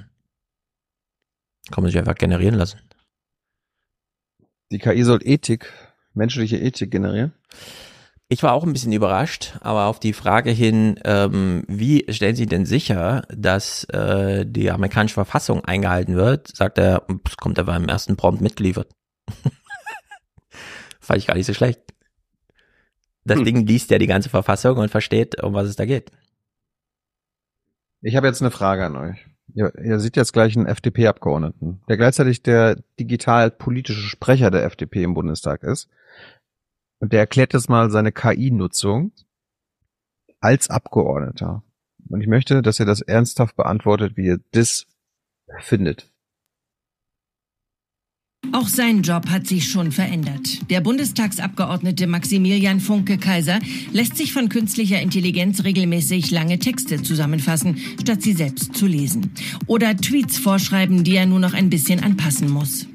Kann 1.70 1.84
man 1.84 1.92
sich 1.92 1.98
einfach 1.98 2.16
generieren 2.16 2.56
lassen. 2.56 2.80
Die 4.72 4.78
KI 4.78 5.04
soll 5.04 5.20
Ethik, 5.22 5.72
menschliche 6.14 6.56
Ethik 6.58 6.90
generieren. 6.90 7.32
Ich 8.28 8.42
war 8.42 8.52
auch 8.54 8.64
ein 8.64 8.72
bisschen 8.72 8.92
überrascht, 8.92 9.54
aber 9.60 9.84
auf 9.84 10.00
die 10.00 10.14
Frage 10.14 10.50
hin, 10.50 10.98
ähm, 11.04 11.64
wie 11.68 12.06
stellen 12.10 12.36
Sie 12.36 12.46
denn 12.46 12.64
sicher, 12.64 13.22
dass 13.28 13.84
äh, 13.84 14.46
die 14.46 14.70
amerikanische 14.70 15.14
Verfassung 15.14 15.64
eingehalten 15.64 16.16
wird, 16.16 16.48
sagt 16.56 16.78
er, 16.78 17.02
es 17.26 17.36
kommt 17.36 17.58
aber 17.58 17.76
im 17.76 17.88
ersten 17.88 18.16
Prompt 18.16 18.40
mitgeliefert. 18.40 18.88
Fand 21.00 21.18
ich 21.18 21.26
gar 21.26 21.34
nicht 21.36 21.46
so 21.46 21.52
schlecht. 21.54 21.80
Das 23.24 23.38
Hm. 23.38 23.44
Ding 23.44 23.66
liest 23.66 23.90
ja 23.90 23.98
die 23.98 24.06
ganze 24.06 24.30
Verfassung 24.30 24.78
und 24.78 24.90
versteht, 24.90 25.42
um 25.42 25.52
was 25.54 25.68
es 25.68 25.76
da 25.76 25.84
geht. 25.84 26.10
Ich 28.00 28.16
habe 28.16 28.26
jetzt 28.26 28.42
eine 28.42 28.50
Frage 28.50 28.84
an 28.84 28.96
euch. 28.96 29.26
Ihr, 29.54 29.72
ihr 29.82 30.00
seht 30.00 30.16
jetzt 30.16 30.32
gleich 30.32 30.56
einen 30.56 30.66
FDP-Abgeordneten, 30.66 31.82
der 31.88 31.96
gleichzeitig 31.96 32.42
der 32.42 32.82
digital-politische 32.98 34.08
Sprecher 34.08 34.50
der 34.50 34.64
FDP 34.64 35.02
im 35.02 35.14
Bundestag 35.14 35.62
ist. 35.62 35.88
Und 37.04 37.12
der 37.12 37.20
erklärt 37.20 37.52
jetzt 37.52 37.68
mal 37.68 37.90
seine 37.90 38.12
KI-Nutzung 38.12 39.12
als 40.40 40.70
Abgeordneter. 40.70 41.62
Und 42.08 42.22
ich 42.22 42.26
möchte, 42.26 42.62
dass 42.62 42.80
ihr 42.80 42.86
das 42.86 43.02
ernsthaft 43.02 43.56
beantwortet, 43.56 44.16
wie 44.16 44.24
ihr 44.24 44.40
das 44.52 44.86
findet. 45.58 46.10
Auch 48.52 48.68
sein 48.68 49.02
Job 49.02 49.28
hat 49.28 49.46
sich 49.46 49.68
schon 49.68 49.92
verändert. 49.92 50.70
Der 50.70 50.80
Bundestagsabgeordnete 50.80 52.06
Maximilian 52.06 52.80
Funke-Kaiser 52.80 53.58
lässt 53.92 54.16
sich 54.16 54.32
von 54.32 54.48
künstlicher 54.48 55.02
Intelligenz 55.02 55.62
regelmäßig 55.62 56.30
lange 56.30 56.58
Texte 56.58 57.02
zusammenfassen, 57.02 57.76
statt 58.00 58.22
sie 58.22 58.32
selbst 58.32 58.74
zu 58.74 58.86
lesen. 58.86 59.34
Oder 59.66 59.94
Tweets 59.94 60.38
vorschreiben, 60.38 61.04
die 61.04 61.16
er 61.16 61.26
nur 61.26 61.38
noch 61.38 61.52
ein 61.52 61.68
bisschen 61.68 62.02
anpassen 62.02 62.48
muss. 62.48 62.86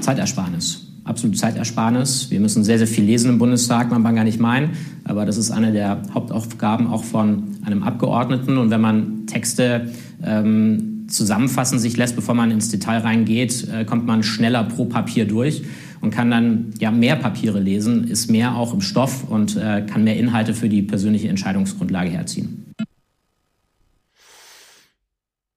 Zeitersparnis. 0.00 0.87
Absolute 1.08 1.38
Zeitersparnis. 1.38 2.30
Wir 2.30 2.38
müssen 2.38 2.64
sehr, 2.64 2.76
sehr 2.76 2.86
viel 2.86 3.04
lesen 3.04 3.30
im 3.30 3.38
Bundestag, 3.38 3.90
man 3.90 4.04
kann 4.04 4.14
gar 4.14 4.24
nicht 4.24 4.38
meinen. 4.38 4.76
Aber 5.04 5.24
das 5.24 5.38
ist 5.38 5.50
eine 5.50 5.72
der 5.72 6.02
Hauptaufgaben 6.12 6.86
auch 6.86 7.02
von 7.02 7.56
einem 7.64 7.82
Abgeordneten. 7.82 8.58
Und 8.58 8.70
wenn 8.70 8.82
man 8.82 9.26
Texte 9.26 9.90
ähm, 10.22 11.06
zusammenfassen 11.08 11.78
sich 11.78 11.96
lässt, 11.96 12.14
bevor 12.14 12.34
man 12.34 12.50
ins 12.50 12.68
Detail 12.68 12.98
reingeht, 12.98 13.68
äh, 13.72 13.86
kommt 13.86 14.06
man 14.06 14.22
schneller 14.22 14.64
pro 14.64 14.84
Papier 14.84 15.26
durch 15.26 15.62
und 16.02 16.10
kann 16.10 16.30
dann 16.30 16.74
ja 16.78 16.90
mehr 16.90 17.16
Papiere 17.16 17.58
lesen, 17.58 18.06
ist 18.06 18.30
mehr 18.30 18.54
auch 18.54 18.74
im 18.74 18.82
Stoff 18.82 19.24
und 19.28 19.56
äh, 19.56 19.86
kann 19.86 20.04
mehr 20.04 20.16
Inhalte 20.16 20.52
für 20.52 20.68
die 20.68 20.82
persönliche 20.82 21.28
Entscheidungsgrundlage 21.28 22.10
herziehen. 22.10 22.66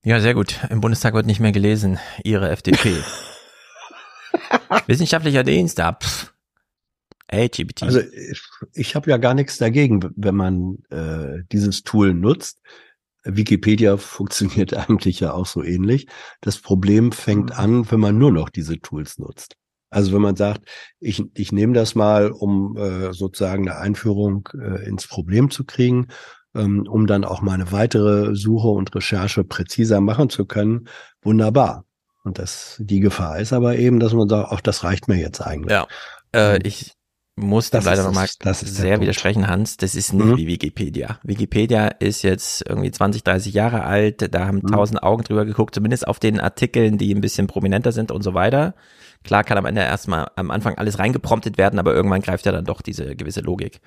Ja, 0.03 0.19
sehr 0.19 0.33
gut. 0.33 0.61
Im 0.69 0.81
Bundestag 0.81 1.13
wird 1.13 1.27
nicht 1.27 1.41
mehr 1.41 1.51
gelesen. 1.51 1.99
Ihre 2.23 2.49
FDP. 2.49 2.95
Wissenschaftlicher 4.87 5.43
Dienst, 5.43 5.79
da. 5.79 5.93
Pff. 5.93 6.33
Ey, 7.27 7.47
GPT. 7.47 7.83
Also 7.83 7.99
ich, 7.99 8.41
ich 8.73 8.95
habe 8.95 9.09
ja 9.09 9.17
gar 9.17 9.33
nichts 9.33 9.57
dagegen, 9.57 10.01
wenn 10.15 10.35
man 10.35 10.79
äh, 10.89 11.43
dieses 11.51 11.83
Tool 11.83 12.13
nutzt. 12.13 12.61
Wikipedia 13.23 13.97
funktioniert 13.97 14.73
eigentlich 14.89 15.21
ja 15.21 15.33
auch 15.33 15.45
so 15.45 15.63
ähnlich. 15.63 16.07
Das 16.41 16.59
Problem 16.59 17.11
fängt 17.11 17.57
an, 17.57 17.89
wenn 17.89 17.99
man 17.99 18.17
nur 18.17 18.31
noch 18.31 18.49
diese 18.49 18.79
Tools 18.79 19.17
nutzt. 19.17 19.55
Also 19.89 20.13
wenn 20.13 20.21
man 20.21 20.35
sagt, 20.37 20.67
ich, 20.99 21.23
ich 21.33 21.51
nehme 21.51 21.73
das 21.73 21.95
mal, 21.95 22.31
um 22.31 22.77
äh, 22.77 23.13
sozusagen 23.13 23.69
eine 23.69 23.79
Einführung 23.79 24.47
äh, 24.53 24.87
ins 24.87 25.05
Problem 25.07 25.49
zu 25.51 25.65
kriegen, 25.65 26.07
ähm, 26.55 26.85
um 26.87 27.07
dann 27.07 27.25
auch 27.25 27.41
mal 27.41 27.53
eine 27.53 27.71
weitere 27.71 28.35
Suche 28.35 28.69
und 28.69 28.93
Recherche 28.95 29.43
präziser 29.43 29.99
machen 30.01 30.29
zu 30.29 30.45
können, 30.45 30.87
wunderbar. 31.21 31.85
Und 32.23 32.37
das, 32.39 32.75
die 32.79 32.99
Gefahr 32.99 33.39
ist 33.39 33.51
aber 33.53 33.77
eben, 33.77 33.99
dass 33.99 34.13
man 34.13 34.29
sagt, 34.29 34.49
ach, 34.51 34.61
das 34.61 34.83
reicht 34.83 35.07
mir 35.07 35.17
jetzt 35.17 35.41
eigentlich. 35.41 35.71
Ja, 35.71 35.87
äh, 36.35 36.59
ich 36.67 36.93
muss 37.35 37.71
Das 37.71 37.85
leider 37.85 38.03
nochmal 38.03 38.27
sehr 38.27 39.01
widersprechen, 39.01 39.47
Hans. 39.47 39.77
Das 39.77 39.95
ist 39.95 40.13
nicht 40.13 40.25
Mhm. 40.25 40.37
wie 40.37 40.47
Wikipedia. 40.47 41.19
Wikipedia 41.23 41.87
ist 41.87 42.21
jetzt 42.21 42.63
irgendwie 42.67 42.91
20, 42.91 43.23
30 43.23 43.53
Jahre 43.53 43.83
alt. 43.83 44.33
Da 44.33 44.45
haben 44.45 44.57
Mhm. 44.63 44.67
tausend 44.71 45.01
Augen 45.01 45.23
drüber 45.23 45.45
geguckt, 45.45 45.73
zumindest 45.73 46.07
auf 46.07 46.19
den 46.19 46.39
Artikeln, 46.39 46.97
die 46.97 47.13
ein 47.15 47.21
bisschen 47.21 47.47
prominenter 47.47 47.91
sind 47.91 48.11
und 48.11 48.21
so 48.21 48.33
weiter. 48.35 48.75
Klar 49.23 49.43
kann 49.43 49.57
am 49.57 49.65
Ende 49.65 49.81
erstmal 49.81 50.27
am 50.35 50.51
Anfang 50.51 50.75
alles 50.75 50.99
reingepromptet 50.99 51.57
werden, 51.57 51.79
aber 51.79 51.93
irgendwann 51.95 52.21
greift 52.21 52.45
ja 52.45 52.51
dann 52.51 52.65
doch 52.65 52.81
diese 52.81 53.15
gewisse 53.15 53.41
Logik. 53.41 53.79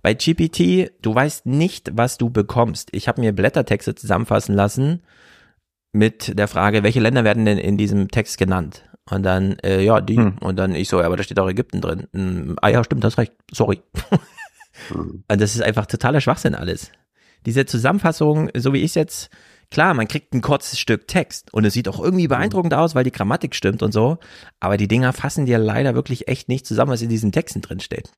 Bei 0.00 0.14
GPT, 0.14 0.90
du 1.02 1.14
weißt 1.14 1.44
nicht, 1.46 1.90
was 1.94 2.18
du 2.18 2.30
bekommst. 2.30 2.88
Ich 2.92 3.08
habe 3.08 3.20
mir 3.20 3.32
Blättertexte 3.32 3.94
zusammenfassen 3.94 4.54
lassen 4.54 5.02
mit 5.92 6.38
der 6.38 6.48
Frage, 6.48 6.82
welche 6.82 7.00
Länder 7.00 7.24
werden 7.24 7.44
denn 7.44 7.58
in 7.58 7.76
diesem 7.76 8.08
Text 8.08 8.38
genannt? 8.38 8.84
Und 9.10 9.24
dann, 9.24 9.58
äh, 9.64 9.82
ja, 9.82 10.00
die. 10.00 10.16
Hm. 10.16 10.38
Und 10.40 10.56
dann 10.56 10.74
ich 10.74 10.88
so, 10.88 11.00
ja, 11.00 11.06
aber 11.06 11.16
da 11.16 11.22
steht 11.22 11.38
auch 11.40 11.48
Ägypten 11.48 11.80
drin. 11.80 12.06
Hm, 12.12 12.56
ah 12.62 12.68
ja, 12.68 12.82
stimmt, 12.84 13.04
hast 13.04 13.18
recht. 13.18 13.32
Sorry. 13.52 13.80
Und 14.94 15.24
das 15.40 15.54
ist 15.54 15.62
einfach 15.62 15.86
totaler 15.86 16.20
Schwachsinn 16.20 16.54
alles. 16.54 16.90
Diese 17.44 17.66
Zusammenfassung, 17.66 18.50
so 18.54 18.72
wie 18.72 18.82
ich 18.82 18.94
jetzt, 18.94 19.28
klar, 19.70 19.94
man 19.94 20.06
kriegt 20.08 20.32
ein 20.32 20.40
kurzes 20.40 20.78
Stück 20.78 21.08
Text 21.08 21.52
und 21.52 21.64
es 21.64 21.74
sieht 21.74 21.88
auch 21.88 22.00
irgendwie 22.00 22.28
beeindruckend 22.28 22.72
aus, 22.74 22.94
weil 22.94 23.04
die 23.04 23.12
Grammatik 23.12 23.54
stimmt 23.54 23.82
und 23.82 23.92
so. 23.92 24.18
Aber 24.60 24.76
die 24.76 24.88
Dinger 24.88 25.12
fassen 25.12 25.44
dir 25.46 25.58
leider 25.58 25.94
wirklich 25.94 26.28
echt 26.28 26.48
nicht 26.48 26.66
zusammen, 26.66 26.92
was 26.92 27.02
in 27.02 27.08
diesen 27.08 27.32
Texten 27.32 27.60
drin 27.60 27.80
steht. 27.80 28.12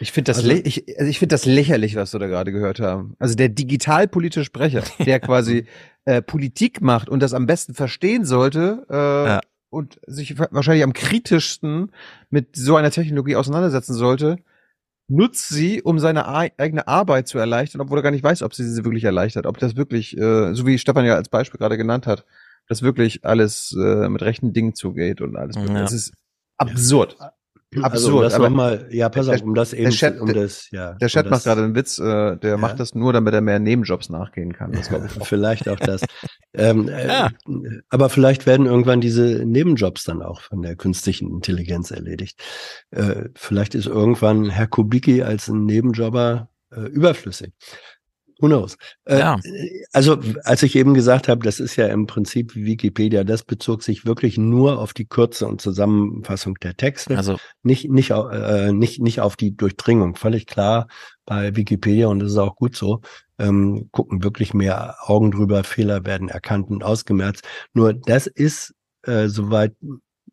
Ich 0.00 0.12
finde 0.12 0.32
das, 0.32 0.38
Also- 0.38 0.50
ich, 0.50 0.84
also 0.98 1.08
ich 1.08 1.18
finde 1.18 1.32
das 1.34 1.46
lächerlich, 1.46 1.94
was 1.96 2.12
wir 2.12 2.20
da 2.20 2.26
gerade 2.26 2.52
gehört 2.52 2.80
haben. 2.80 3.14
Also 3.18 3.34
der 3.36 3.48
digitalpolitische 3.48 4.44
Sprecher, 4.44 4.82
der 5.04 5.20
quasi 5.20 5.66
äh, 6.04 6.22
Politik 6.22 6.80
macht 6.80 7.08
und 7.08 7.20
das 7.22 7.34
am 7.34 7.46
besten 7.46 7.74
verstehen 7.74 8.24
sollte 8.24 8.86
äh, 8.88 9.28
und 9.70 10.00
sich 10.06 10.38
wa- 10.38 10.48
wahrscheinlich 10.50 10.84
am 10.84 10.92
kritischsten 10.92 11.92
mit 12.30 12.56
so 12.56 12.76
einer 12.76 12.90
Technologie 12.90 13.36
auseinandersetzen 13.36 13.94
sollte, 13.94 14.38
nutzt 15.08 15.48
sie, 15.48 15.82
um 15.82 15.98
seine 15.98 16.26
eigene 16.28 16.88
Arbeit 16.88 17.28
zu 17.28 17.38
erleichtern, 17.38 17.80
obwohl 17.80 17.98
er 17.98 18.02
gar 18.02 18.10
nicht 18.10 18.24
weiß, 18.24 18.42
ob 18.42 18.54
sie 18.54 18.64
sie 18.64 18.84
wirklich 18.84 19.04
erleichtert, 19.04 19.46
ob 19.46 19.58
das 19.58 19.76
wirklich, 19.76 20.16
äh, 20.16 20.54
so 20.54 20.66
wie 20.66 20.78
Stefan 20.78 21.04
ja 21.04 21.14
als 21.14 21.28
Beispiel 21.28 21.58
gerade 21.58 21.76
genannt 21.76 22.06
hat, 22.06 22.24
dass 22.68 22.82
wirklich 22.82 23.24
alles 23.24 23.76
äh, 23.78 24.08
mit 24.08 24.22
rechten 24.22 24.52
Dingen 24.52 24.74
zugeht 24.74 25.20
und 25.20 25.36
alles. 25.36 25.56
Ja. 25.56 25.64
Das 25.74 25.92
ist 25.92 26.14
absurd. 26.56 27.16
Also, 27.18 27.33
Absurd. 27.82 28.14
um 28.14 28.22
das 28.22 28.34
aber 28.34 28.50
mal- 28.50 28.86
ja, 28.90 29.08
pass 29.08 29.26
der- 29.26 29.34
auf, 29.36 29.42
um 29.42 29.54
das 29.54 29.70
der 29.70 29.78
eben 29.80 29.90
Chat, 29.90 30.16
zu- 30.16 30.22
um 30.22 30.32
das- 30.32 30.70
ja, 30.70 30.92
der 30.94 31.06
um 31.06 31.08
Chat 31.10 31.26
das- 31.26 31.30
macht 31.30 31.44
gerade 31.44 31.62
einen 31.64 31.74
Witz, 31.74 31.98
äh, 31.98 32.36
der 32.36 32.56
macht 32.58 32.78
das 32.78 32.94
nur, 32.94 33.12
damit 33.12 33.34
er 33.34 33.40
mehr 33.40 33.58
Nebenjobs 33.58 34.08
nachgehen 34.10 34.52
kann. 34.52 34.72
Das 34.72 34.88
ich 34.88 34.92
auch. 35.20 35.26
Vielleicht 35.26 35.68
auch 35.68 35.78
das. 35.80 36.02
ähm, 36.54 36.88
äh, 36.88 37.30
aber 37.88 38.08
vielleicht 38.10 38.46
werden 38.46 38.66
irgendwann 38.66 39.00
diese 39.00 39.44
Nebenjobs 39.44 40.04
dann 40.04 40.22
auch 40.22 40.40
von 40.42 40.62
der 40.62 40.76
künstlichen 40.76 41.28
Intelligenz 41.30 41.90
erledigt. 41.90 42.40
Äh, 42.90 43.28
vielleicht 43.34 43.74
ist 43.74 43.86
irgendwann 43.86 44.50
Herr 44.50 44.66
Kubicki 44.66 45.22
als 45.22 45.48
ein 45.48 45.64
Nebenjobber 45.64 46.48
äh, 46.70 46.80
überflüssig. 46.88 47.52
Who 48.40 48.48
knows? 48.48 48.76
Äh, 49.04 49.18
Ja. 49.18 49.38
Also, 49.92 50.18
als 50.44 50.62
ich 50.62 50.76
eben 50.76 50.94
gesagt 50.94 51.28
habe, 51.28 51.44
das 51.44 51.60
ist 51.60 51.76
ja 51.76 51.86
im 51.86 52.06
Prinzip 52.06 52.54
wie 52.54 52.64
Wikipedia, 52.66 53.24
das 53.24 53.44
bezog 53.44 53.82
sich 53.82 54.04
wirklich 54.06 54.38
nur 54.38 54.78
auf 54.78 54.92
die 54.92 55.06
Kürze 55.06 55.46
und 55.46 55.60
Zusammenfassung 55.60 56.56
der 56.56 56.76
Texte. 56.76 57.16
Also 57.16 57.36
nicht, 57.62 57.90
nicht, 57.90 58.10
äh, 58.10 58.72
nicht, 58.72 59.00
nicht 59.00 59.20
auf 59.20 59.36
die 59.36 59.56
Durchdringung. 59.56 60.16
Völlig 60.16 60.46
klar 60.46 60.88
bei 61.26 61.54
Wikipedia 61.56 62.08
und 62.08 62.18
das 62.18 62.32
ist 62.32 62.38
auch 62.38 62.56
gut 62.56 62.76
so. 62.76 63.00
Ähm, 63.38 63.88
gucken 63.90 64.22
wirklich 64.22 64.54
mehr 64.54 64.96
Augen 65.00 65.30
drüber, 65.30 65.64
Fehler 65.64 66.04
werden 66.04 66.28
erkannt 66.28 66.70
und 66.70 66.84
ausgemerzt. 66.84 67.44
Nur 67.72 67.92
das 67.94 68.26
ist, 68.26 68.74
äh, 69.02 69.28
soweit 69.28 69.74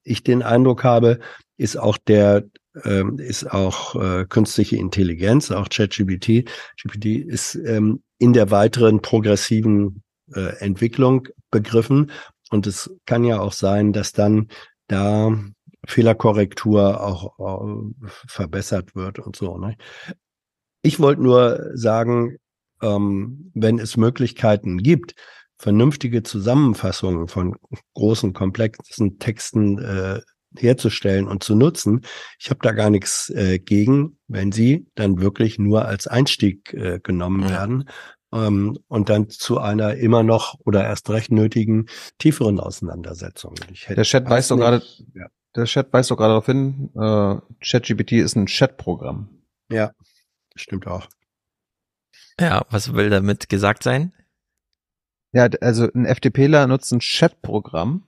ich 0.03 0.23
den 0.23 0.43
Eindruck 0.43 0.83
habe, 0.83 1.19
ist 1.57 1.77
auch 1.77 1.97
der 1.97 2.43
ähm, 2.83 3.19
ist 3.19 3.51
auch 3.51 3.95
äh, 3.95 4.25
künstliche 4.25 4.77
Intelligenz, 4.77 5.51
auch 5.51 5.67
ChatGPT. 5.69 6.49
GPT 6.81 7.05
ist 7.27 7.55
ähm, 7.55 8.01
in 8.17 8.33
der 8.33 8.49
weiteren 8.49 9.01
progressiven 9.01 10.03
äh, 10.33 10.57
Entwicklung 10.59 11.27
begriffen. 11.49 12.11
Und 12.49 12.67
es 12.67 12.89
kann 13.05 13.23
ja 13.23 13.39
auch 13.39 13.53
sein, 13.53 13.93
dass 13.93 14.13
dann 14.13 14.47
da 14.87 15.37
Fehlerkorrektur 15.85 17.03
auch, 17.03 17.39
auch 17.39 17.83
verbessert 18.27 18.95
wird 18.95 19.19
und 19.19 19.35
so. 19.35 19.57
Ne? 19.57 19.75
Ich 20.81 20.99
wollte 20.99 21.23
nur 21.23 21.71
sagen, 21.73 22.37
ähm, 22.81 23.51
wenn 23.53 23.79
es 23.79 23.97
Möglichkeiten 23.97 24.77
gibt, 24.77 25.15
vernünftige 25.61 26.23
Zusammenfassungen 26.23 27.27
von 27.27 27.55
großen, 27.93 28.33
komplexen 28.33 29.19
Texten 29.19 29.77
äh, 29.77 30.21
herzustellen 30.57 31.27
und 31.27 31.43
zu 31.43 31.55
nutzen. 31.55 32.01
Ich 32.39 32.49
habe 32.49 32.59
da 32.63 32.71
gar 32.71 32.89
nichts 32.89 33.29
äh, 33.29 33.59
gegen, 33.59 34.17
wenn 34.27 34.51
sie 34.51 34.87
dann 34.95 35.21
wirklich 35.21 35.59
nur 35.59 35.85
als 35.85 36.07
Einstieg 36.07 36.73
äh, 36.73 36.99
genommen 37.01 37.43
ja. 37.43 37.49
werden 37.49 37.89
ähm, 38.33 38.77
und 38.87 39.09
dann 39.09 39.29
zu 39.29 39.59
einer 39.59 39.95
immer 39.95 40.23
noch 40.23 40.55
oder 40.65 40.83
erst 40.83 41.09
recht 41.11 41.31
nötigen 41.31 41.85
tieferen 42.17 42.59
Auseinandersetzung. 42.59 43.53
der 43.87 44.03
Chat 44.03 44.27
weist 44.29 44.49
doch 44.49 44.57
gerade, 44.57 44.81
ja. 45.13 45.27
der 45.55 45.65
Chat 45.65 45.93
weist 45.93 46.09
doch 46.09 46.17
gerade 46.17 46.31
darauf 46.31 46.47
hin, 46.47 46.89
äh, 46.95 47.35
ChatGPT 47.63 48.13
ist 48.13 48.35
ein 48.35 48.47
Chat-Programm. 48.47 49.29
Ja, 49.69 49.91
stimmt 50.55 50.87
auch. 50.87 51.07
Ja, 52.39 52.65
was 52.71 52.93
will 52.93 53.11
damit 53.11 53.47
gesagt 53.47 53.83
sein? 53.83 54.11
Ja, 55.33 55.47
also 55.61 55.87
ein 55.93 56.05
FDPler 56.05 56.67
nutzt 56.67 56.91
ein 56.91 56.99
Chat-Programm, 56.99 58.03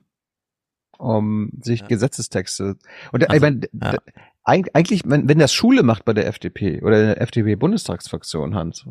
um 0.98 1.52
sich 1.62 1.82
ja. 1.82 1.88
Gesetzestexte. 1.88 2.76
Und 3.12 3.30
also, 3.30 3.36
ich 3.36 3.42
meine, 3.42 3.62
ja. 3.82 3.98
eigentlich, 4.44 5.04
wenn, 5.06 5.30
wenn 5.30 5.40
das 5.40 5.54
Schule 5.54 5.84
macht 5.84 6.06
bei 6.06 6.14
der 6.14 6.28
FDP 6.28 6.82
oder 6.82 7.02
der 7.02 7.22
FDP-Bundestagsfraktion, 7.22 8.56
Hans, 8.56 8.86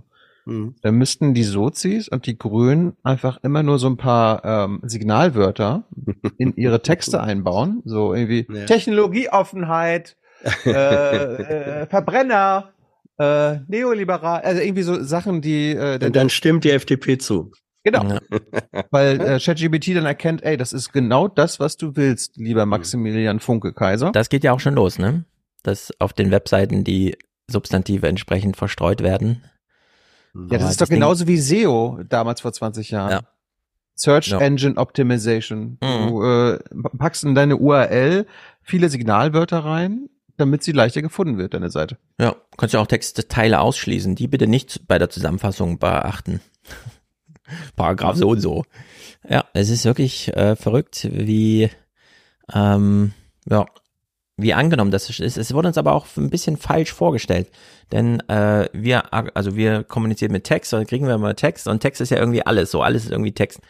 mhm. 0.46 0.76
dann 0.80 0.94
müssten 0.94 1.34
die 1.34 1.44
Sozis 1.44 2.08
und 2.08 2.26
die 2.26 2.38
Grünen 2.38 2.96
einfach 3.02 3.38
immer 3.42 3.62
nur 3.62 3.78
so 3.78 3.88
ein 3.88 3.98
paar 3.98 4.44
ähm, 4.44 4.80
Signalwörter 4.82 5.84
in 6.38 6.56
ihre 6.56 6.80
Texte 6.80 7.20
einbauen. 7.22 7.82
So 7.84 8.14
irgendwie 8.14 8.46
ja. 8.50 8.64
Technologieoffenheit, 8.64 10.16
äh, 10.64 10.70
äh, 10.70 11.86
Verbrenner, 11.86 12.72
äh, 13.18 13.58
neoliberal, 13.68 14.40
also 14.40 14.62
irgendwie 14.62 14.82
so 14.82 15.02
Sachen, 15.02 15.42
die. 15.42 15.72
Äh, 15.72 16.04
und 16.04 16.16
dann 16.16 16.30
stimmt 16.30 16.64
die 16.64 16.70
FDP 16.70 17.18
zu. 17.18 17.52
Genau. 17.84 18.04
Ja. 18.04 18.20
Weil 18.90 19.20
äh, 19.20 19.40
ChatGPT 19.40 19.96
dann 19.96 20.06
erkennt, 20.06 20.42
ey, 20.44 20.56
das 20.56 20.72
ist 20.72 20.92
genau 20.92 21.28
das, 21.28 21.60
was 21.60 21.76
du 21.76 21.96
willst, 21.96 22.36
lieber 22.36 22.66
Maximilian 22.66 23.40
Funke 23.40 23.72
Kaiser. 23.72 24.12
Das 24.12 24.28
geht 24.28 24.44
ja 24.44 24.52
auch 24.52 24.60
schon 24.60 24.74
los, 24.74 24.98
ne? 24.98 25.24
Dass 25.62 25.92
auf 25.98 26.12
den 26.12 26.30
Webseiten 26.30 26.84
die 26.84 27.16
Substantive 27.50 28.08
entsprechend 28.08 28.56
verstreut 28.56 29.02
werden. 29.02 29.42
Ja, 30.34 30.58
das 30.58 30.70
ist 30.70 30.80
doch 30.80 30.88
genauso 30.88 31.26
wie 31.26 31.36
SEO 31.36 32.00
damals 32.08 32.40
vor 32.40 32.52
20 32.52 32.90
Jahren. 32.90 33.10
Ja. 33.10 33.20
Search 33.94 34.28
ja. 34.28 34.38
Engine 34.38 34.76
Optimization. 34.76 35.78
Mhm. 35.82 36.08
Du 36.08 36.24
äh, 36.24 36.58
packst 36.98 37.24
in 37.24 37.34
deine 37.34 37.56
URL 37.58 38.26
viele 38.62 38.88
Signalwörter 38.88 39.58
rein, 39.58 40.08
damit 40.38 40.62
sie 40.62 40.72
leichter 40.72 41.02
gefunden 41.02 41.36
wird, 41.36 41.54
deine 41.54 41.70
Seite. 41.70 41.98
Ja, 42.18 42.34
kannst 42.56 42.72
ja 42.72 42.80
auch 42.80 42.86
Textteile 42.86 43.60
ausschließen, 43.60 44.14
die 44.14 44.28
bitte 44.28 44.46
nicht 44.46 44.88
bei 44.88 44.98
der 44.98 45.10
Zusammenfassung 45.10 45.78
beachten. 45.78 46.40
Paragraph 47.76 48.16
so 48.16 48.30
und 48.30 48.40
so. 48.40 48.64
Ja, 49.28 49.44
es 49.54 49.70
ist 49.70 49.84
wirklich 49.84 50.34
äh, 50.36 50.56
verrückt, 50.56 51.08
wie, 51.12 51.70
ähm, 52.52 53.12
ja, 53.48 53.66
wie 54.36 54.54
angenommen 54.54 54.90
das 54.90 55.08
ist. 55.20 55.36
Es 55.36 55.54
wurde 55.54 55.68
uns 55.68 55.78
aber 55.78 55.92
auch 55.92 56.06
ein 56.16 56.30
bisschen 56.30 56.56
falsch 56.56 56.92
vorgestellt. 56.92 57.48
Denn 57.92 58.20
äh, 58.28 58.68
wir, 58.72 59.12
also 59.12 59.56
wir 59.56 59.84
kommunizieren 59.84 60.32
mit 60.32 60.44
Text, 60.44 60.72
dann 60.72 60.86
kriegen 60.86 61.06
wir 61.06 61.18
mal 61.18 61.34
Text 61.34 61.68
und 61.68 61.80
Text 61.80 62.00
ist 62.00 62.10
ja 62.10 62.18
irgendwie 62.18 62.44
alles, 62.44 62.70
so 62.70 62.82
alles 62.82 63.04
ist 63.04 63.12
irgendwie 63.12 63.32
Text. 63.32 63.60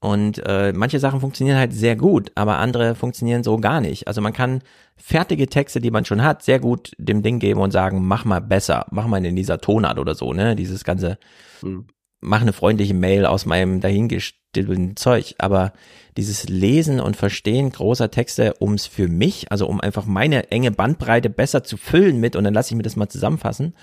Und 0.00 0.40
äh, 0.46 0.72
manche 0.72 1.00
Sachen 1.00 1.20
funktionieren 1.20 1.58
halt 1.58 1.72
sehr 1.72 1.96
gut, 1.96 2.30
aber 2.36 2.58
andere 2.58 2.94
funktionieren 2.94 3.42
so 3.42 3.58
gar 3.58 3.80
nicht. 3.80 4.06
Also 4.06 4.20
man 4.20 4.32
kann 4.32 4.62
fertige 4.96 5.48
Texte, 5.48 5.80
die 5.80 5.90
man 5.90 6.04
schon 6.04 6.22
hat, 6.22 6.42
sehr 6.42 6.60
gut 6.60 6.92
dem 6.98 7.22
Ding 7.22 7.40
geben 7.40 7.60
und 7.60 7.72
sagen, 7.72 8.06
mach 8.06 8.24
mal 8.24 8.40
besser, 8.40 8.86
mach 8.90 9.08
mal 9.08 9.24
in 9.24 9.36
dieser 9.36 9.60
Tonart 9.60 9.98
oder 9.98 10.14
so, 10.14 10.32
ne? 10.32 10.54
Dieses 10.54 10.84
ganze 10.84 11.18
hm 11.60 11.86
mach 12.20 12.40
eine 12.40 12.52
freundliche 12.52 12.94
Mail 12.94 13.26
aus 13.26 13.46
meinem 13.46 13.80
dahingestellten 13.80 14.96
Zeug, 14.96 15.34
aber 15.38 15.72
dieses 16.16 16.48
Lesen 16.48 17.00
und 17.00 17.16
Verstehen 17.16 17.70
großer 17.70 18.10
Texte, 18.10 18.54
um 18.54 18.74
es 18.74 18.86
für 18.86 19.08
mich, 19.08 19.52
also 19.52 19.68
um 19.68 19.80
einfach 19.80 20.04
meine 20.04 20.50
enge 20.50 20.70
Bandbreite 20.70 21.30
besser 21.30 21.62
zu 21.62 21.76
füllen 21.76 22.18
mit 22.18 22.34
und 22.34 22.44
dann 22.44 22.54
lasse 22.54 22.70
ich 22.72 22.76
mir 22.76 22.82
das 22.82 22.96
mal 22.96 23.08
zusammenfassen, 23.08 23.74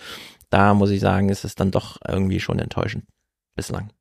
da 0.49 0.73
muss 0.73 0.89
ich 0.89 0.99
sagen, 0.99 1.29
ist 1.29 1.45
es 1.45 1.55
dann 1.55 1.71
doch 1.71 1.97
irgendwie 2.07 2.39
schon 2.39 2.59
enttäuschend 2.59 3.05
bislang. 3.55 3.91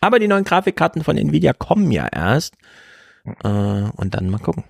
Aber 0.00 0.18
die 0.18 0.28
neuen 0.28 0.44
Grafikkarten 0.44 1.02
von 1.02 1.16
Nvidia 1.16 1.52
kommen 1.52 1.90
ja 1.90 2.06
erst 2.06 2.56
äh, 3.42 3.48
und 3.48 4.14
dann 4.14 4.30
mal 4.30 4.38
gucken. 4.38 4.64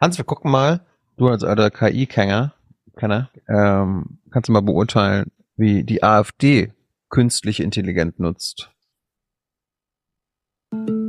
Hans, 0.00 0.18
wir 0.18 0.24
gucken 0.24 0.50
mal. 0.50 0.86
Du 1.16 1.28
als 1.28 1.42
alter 1.42 1.70
KI-Kenner, 1.70 2.54
Kenner, 2.96 3.30
ähm, 3.48 4.20
kannst 4.30 4.48
du 4.48 4.52
mal 4.52 4.62
beurteilen, 4.62 5.32
wie 5.56 5.82
die 5.82 6.04
AfD 6.04 6.72
künstliche 7.08 7.62
Intelligenz 7.62 8.18
nutzt. 8.18 8.70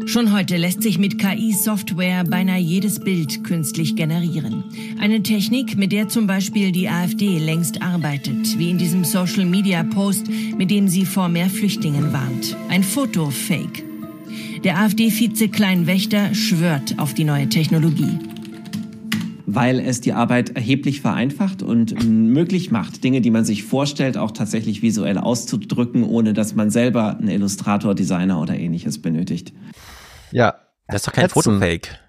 Schon 0.05 0.33
heute 0.33 0.57
lässt 0.57 0.81
sich 0.81 0.97
mit 0.97 1.19
KI-Software 1.19 2.23
beinahe 2.23 2.59
jedes 2.59 2.99
Bild 2.99 3.43
künstlich 3.43 3.95
generieren. 3.95 4.63
Eine 4.99 5.21
Technik, 5.21 5.77
mit 5.77 5.91
der 5.91 6.07
zum 6.07 6.25
Beispiel 6.25 6.71
die 6.71 6.89
AfD 6.89 7.37
längst 7.37 7.81
arbeitet, 7.83 8.57
wie 8.57 8.71
in 8.71 8.79
diesem 8.79 9.03
Social-Media-Post, 9.03 10.27
mit 10.57 10.71
dem 10.71 10.87
sie 10.87 11.05
vor 11.05 11.29
mehr 11.29 11.49
Flüchtlingen 11.49 12.11
warnt. 12.11 12.57
Ein 12.69 12.83
Foto-Fake. 12.83 13.83
Der 14.63 14.79
AfD-Vize 14.79 15.49
Klein 15.49 15.85
Wächter 15.85 16.33
schwört 16.33 16.97
auf 16.97 17.13
die 17.13 17.23
neue 17.23 17.47
Technologie 17.47 18.17
weil 19.55 19.79
es 19.79 20.01
die 20.01 20.13
Arbeit 20.13 20.55
erheblich 20.55 21.01
vereinfacht 21.01 21.63
und 21.63 22.03
möglich 22.03 22.71
macht, 22.71 23.03
Dinge, 23.03 23.21
die 23.21 23.31
man 23.31 23.45
sich 23.45 23.63
vorstellt, 23.63 24.17
auch 24.17 24.31
tatsächlich 24.31 24.81
visuell 24.81 25.17
auszudrücken, 25.17 26.03
ohne 26.03 26.33
dass 26.33 26.55
man 26.55 26.69
selber 26.69 27.17
einen 27.17 27.29
Illustrator, 27.29 27.95
Designer 27.95 28.41
oder 28.41 28.55
ähnliches 28.55 29.01
benötigt. 29.01 29.53
Ja. 30.31 30.55
Das 30.87 31.01
ist 31.01 31.07
doch 31.07 31.13
kein 31.13 31.23
Hetzen. 31.25 31.33
Fotofake. 31.43 31.99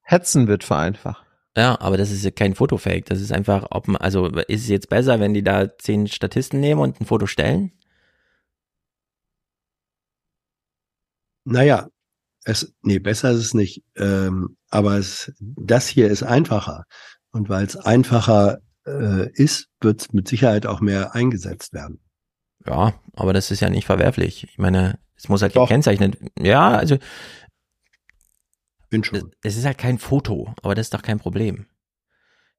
Hetzen 0.00 0.46
wird 0.46 0.64
vereinfacht. 0.64 1.24
Ja, 1.56 1.78
aber 1.80 1.98
das 1.98 2.10
ist 2.10 2.24
ja 2.24 2.30
kein 2.30 2.54
Fotofake. 2.54 3.04
Das 3.04 3.20
ist 3.20 3.30
einfach, 3.32 3.66
ob 3.70 3.88
man, 3.88 3.96
also 3.96 4.26
ist 4.26 4.62
es 4.62 4.68
jetzt 4.68 4.88
besser, 4.88 5.20
wenn 5.20 5.34
die 5.34 5.44
da 5.44 5.76
zehn 5.76 6.06
Statisten 6.06 6.60
nehmen 6.60 6.80
und 6.80 7.00
ein 7.00 7.04
Foto 7.04 7.26
stellen? 7.26 7.72
Naja, 11.44 11.88
es, 12.44 12.74
nee, 12.82 12.98
besser 12.98 13.30
ist 13.30 13.38
es 13.38 13.54
nicht. 13.54 13.82
Ähm, 13.96 14.56
aber 14.70 14.96
es, 14.98 15.32
das 15.38 15.86
hier 15.86 16.08
ist 16.08 16.22
einfacher. 16.22 16.84
Und 17.30 17.48
weil 17.48 17.64
es 17.64 17.76
einfacher 17.76 18.58
äh, 18.86 19.30
ist, 19.32 19.68
wird 19.80 20.00
es 20.02 20.12
mit 20.12 20.28
Sicherheit 20.28 20.66
auch 20.66 20.80
mehr 20.80 21.14
eingesetzt 21.14 21.72
werden. 21.72 22.00
Ja, 22.66 22.94
aber 23.14 23.32
das 23.32 23.50
ist 23.50 23.60
ja 23.60 23.70
nicht 23.70 23.86
verwerflich. 23.86 24.44
Ich 24.44 24.58
meine, 24.58 24.98
es 25.16 25.28
muss 25.28 25.42
halt 25.42 25.54
gekennzeichnet. 25.54 26.18
Ja, 26.38 26.70
also. 26.70 26.98
Bin 28.90 29.02
schon. 29.02 29.32
Es 29.42 29.56
ist 29.56 29.64
halt 29.64 29.78
kein 29.78 29.98
Foto, 29.98 30.54
aber 30.62 30.74
das 30.74 30.86
ist 30.86 30.94
doch 30.94 31.02
kein 31.02 31.18
Problem. 31.18 31.66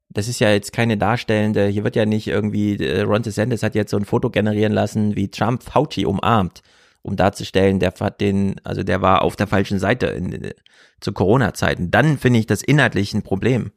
Das 0.10 0.28
ist 0.28 0.40
ja 0.40 0.52
jetzt 0.52 0.74
keine 0.74 0.98
darstellende, 0.98 1.68
hier 1.68 1.84
wird 1.84 1.96
ja 1.96 2.06
nicht 2.06 2.28
irgendwie, 2.28 2.76
äh, 2.76 3.02
Ron 3.02 3.24
DeSantis 3.24 3.64
hat 3.64 3.74
jetzt 3.74 3.92
so 3.92 3.98
ein 3.98 4.06
Foto 4.06 4.30
generieren 4.30 4.74
lassen, 4.74 5.16
wie 5.16 5.30
Trump 5.30 5.64
Fauci 5.64 6.06
umarmt 6.06 6.62
um 7.04 7.16
darzustellen, 7.16 7.80
der 7.80 7.94
hat 8.00 8.22
den, 8.22 8.56
also 8.64 8.82
der 8.82 9.02
war 9.02 9.22
auf 9.22 9.36
der 9.36 9.48
falschen 9.48 9.78
Seite 9.78 10.08
in, 10.08 10.52
zu 11.00 11.12
Corona-Zeiten. 11.12 11.92
Dann 11.92 12.18
finde 12.18 12.40
ich 12.40 12.48
das 12.48 12.64
inhaltlich 12.64 13.14
ein 13.14 13.22
Problem. 13.22 13.72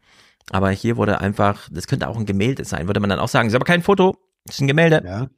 Aber 0.50 0.70
hier 0.70 0.96
wurde 0.96 1.20
einfach, 1.20 1.68
das 1.70 1.88
könnte 1.88 2.08
auch 2.08 2.16
ein 2.16 2.24
Gemälde 2.24 2.64
sein, 2.64 2.86
würde 2.86 3.00
man 3.00 3.10
dann 3.10 3.18
auch 3.18 3.28
sagen, 3.28 3.48
ist 3.48 3.54
aber 3.54 3.64
kein 3.64 3.82
Foto, 3.82 4.16
ist 4.48 4.60
ein 4.60 4.68
Gemälde. 4.68 5.02
Ja. 5.04 5.28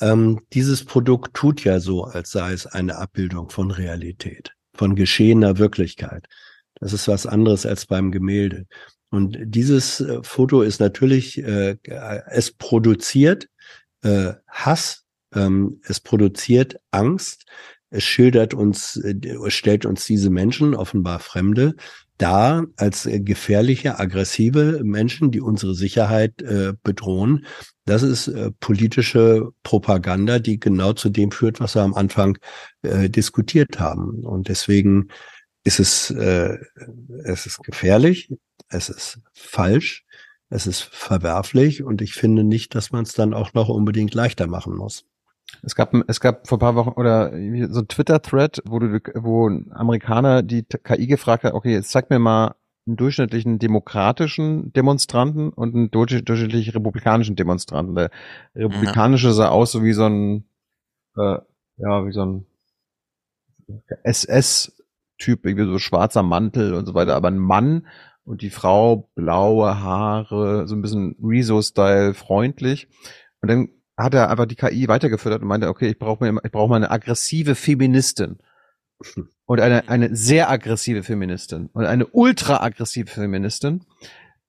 Ähm, 0.00 0.40
dieses 0.54 0.84
Produkt 0.84 1.34
tut 1.34 1.62
ja 1.62 1.78
so, 1.78 2.04
als 2.04 2.30
sei 2.30 2.52
es 2.52 2.66
eine 2.66 2.96
Abbildung 2.96 3.50
von 3.50 3.70
Realität, 3.70 4.52
von 4.72 4.96
geschehener 4.96 5.58
Wirklichkeit. 5.58 6.26
Das 6.76 6.94
ist 6.94 7.06
was 7.06 7.26
anderes 7.26 7.66
als 7.66 7.84
beim 7.84 8.10
Gemälde. 8.10 8.66
Und 9.10 9.36
dieses 9.44 10.00
äh, 10.00 10.22
Foto 10.22 10.62
ist 10.62 10.80
natürlich, 10.80 11.38
äh, 11.38 11.76
es 12.30 12.50
produziert 12.50 13.48
äh, 14.02 14.32
Hass 14.48 15.03
ähm, 15.34 15.80
es 15.84 16.00
produziert 16.00 16.76
Angst. 16.90 17.46
Es 17.90 18.04
schildert 18.04 18.54
uns, 18.54 18.96
äh, 18.96 19.50
stellt 19.50 19.86
uns 19.86 20.04
diese 20.04 20.30
Menschen, 20.30 20.74
offenbar 20.74 21.20
Fremde, 21.20 21.76
dar 22.18 22.66
als 22.76 23.06
äh, 23.06 23.20
gefährliche, 23.20 23.98
aggressive 23.98 24.82
Menschen, 24.84 25.30
die 25.30 25.40
unsere 25.40 25.74
Sicherheit 25.74 26.42
äh, 26.42 26.74
bedrohen. 26.82 27.46
Das 27.84 28.02
ist 28.02 28.28
äh, 28.28 28.50
politische 28.60 29.50
Propaganda, 29.62 30.38
die 30.38 30.58
genau 30.58 30.92
zu 30.92 31.08
dem 31.08 31.30
führt, 31.30 31.60
was 31.60 31.74
wir 31.74 31.82
am 31.82 31.94
Anfang 31.94 32.38
äh, 32.82 33.10
diskutiert 33.10 33.78
haben. 33.80 34.24
Und 34.24 34.48
deswegen 34.48 35.08
ist 35.64 35.80
es, 35.80 36.10
äh, 36.10 36.58
es 37.24 37.46
ist 37.46 37.62
gefährlich, 37.62 38.30
es 38.68 38.88
ist 38.88 39.20
falsch, 39.32 40.04
es 40.50 40.66
ist 40.66 40.82
verwerflich 40.82 41.82
und 41.82 42.00
ich 42.00 42.14
finde 42.14 42.44
nicht, 42.44 42.74
dass 42.74 42.92
man 42.92 43.04
es 43.04 43.12
dann 43.12 43.34
auch 43.34 43.54
noch 43.54 43.68
unbedingt 43.68 44.14
leichter 44.14 44.46
machen 44.46 44.76
muss. 44.76 45.04
Es 45.62 45.74
gab, 45.74 45.94
es 46.08 46.20
gab 46.20 46.46
vor 46.46 46.58
ein 46.58 46.60
paar 46.60 46.74
Wochen 46.74 46.90
oder 46.90 47.30
so 47.30 47.80
ein 47.80 47.88
Twitter-Thread, 47.88 48.62
wo 48.66 48.78
du, 48.78 49.00
wo 49.14 49.48
ein 49.48 49.70
Amerikaner 49.72 50.42
die 50.42 50.62
KI 50.62 51.06
gefragt 51.06 51.44
hat, 51.44 51.54
okay, 51.54 51.72
jetzt 51.72 51.90
zeig 51.90 52.10
mir 52.10 52.18
mal 52.18 52.54
einen 52.86 52.96
durchschnittlichen 52.96 53.58
demokratischen 53.58 54.72
Demonstranten 54.72 55.50
und 55.50 55.74
einen 55.74 55.90
durchschnittlich 55.90 56.74
republikanischen 56.74 57.36
Demonstranten. 57.36 57.94
Der 57.94 58.10
republikanische 58.54 59.32
sah 59.32 59.48
aus 59.48 59.72
so 59.72 59.82
wie 59.82 59.94
so 59.94 60.04
ein, 60.04 60.44
äh, 61.16 61.38
ja, 61.78 62.06
wie 62.06 62.12
so 62.12 62.24
ein 62.24 62.46
SS-Typ, 64.02 65.46
irgendwie 65.46 65.64
so 65.66 65.78
schwarzer 65.78 66.22
Mantel 66.22 66.74
und 66.74 66.86
so 66.86 66.94
weiter, 66.94 67.16
aber 67.16 67.28
ein 67.28 67.38
Mann 67.38 67.86
und 68.24 68.42
die 68.42 68.50
Frau 68.50 69.08
blaue 69.14 69.80
Haare, 69.80 70.66
so 70.66 70.74
ein 70.74 70.82
bisschen 70.82 71.16
Rezo-Style 71.22 72.14
freundlich. 72.14 72.88
Und 73.40 73.50
dann 73.50 73.68
hat 73.96 74.14
er 74.14 74.30
einfach 74.30 74.46
die 74.46 74.56
KI 74.56 74.88
weitergefüttert 74.88 75.42
und 75.42 75.48
meinte, 75.48 75.68
okay, 75.68 75.88
ich 75.88 75.98
brauche 75.98 76.32
mal, 76.32 76.40
ich 76.44 76.50
brauche 76.50 76.68
mal 76.68 76.76
eine 76.76 76.90
aggressive 76.90 77.54
Feministin. 77.54 78.38
Und 79.46 79.60
eine, 79.60 79.90
eine 79.90 80.16
sehr 80.16 80.48
aggressive 80.48 81.02
Feministin 81.02 81.68
und 81.74 81.84
eine 81.84 82.06
ultra 82.06 82.62
aggressive 82.62 83.10
Feministin. 83.10 83.84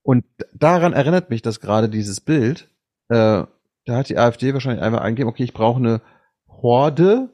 Und 0.04 0.24
daran 0.54 0.94
erinnert 0.94 1.30
mich 1.30 1.42
das 1.42 1.60
gerade 1.60 1.90
dieses 1.90 2.22
Bild. 2.22 2.70
Äh, 3.10 3.44
da 3.86 3.98
hat 3.98 4.08
die 4.08 4.18
AfD 4.18 4.54
wahrscheinlich 4.54 4.82
einfach 4.82 5.02
eingegeben, 5.02 5.30
okay, 5.30 5.44
ich 5.44 5.52
brauche 5.54 5.80
eine 5.80 6.02
Horde 6.48 7.30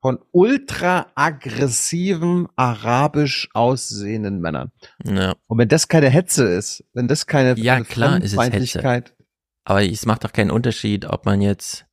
von 0.00 0.18
ultra 0.32 1.06
aggressiven, 1.14 2.48
arabisch 2.56 3.50
aussehenden 3.52 4.40
Männern. 4.40 4.70
Ja. 5.04 5.34
Und 5.46 5.58
wenn 5.58 5.68
das 5.68 5.88
keine 5.88 6.08
Hetze 6.08 6.46
ist, 6.46 6.84
wenn 6.94 7.08
das 7.08 7.26
keine 7.26 7.58
Ja, 7.58 7.80
klar 7.80 8.16
ist 8.16 8.32
es 8.32 8.34
Fremdfeindlichkeit- 8.34 9.08
Hetze. 9.10 9.23
Aber 9.64 9.82
es 9.82 10.06
macht 10.06 10.24
doch 10.24 10.32
keinen 10.32 10.50
Unterschied, 10.50 11.06
ob 11.06 11.24
man 11.26 11.40
jetzt 11.40 11.86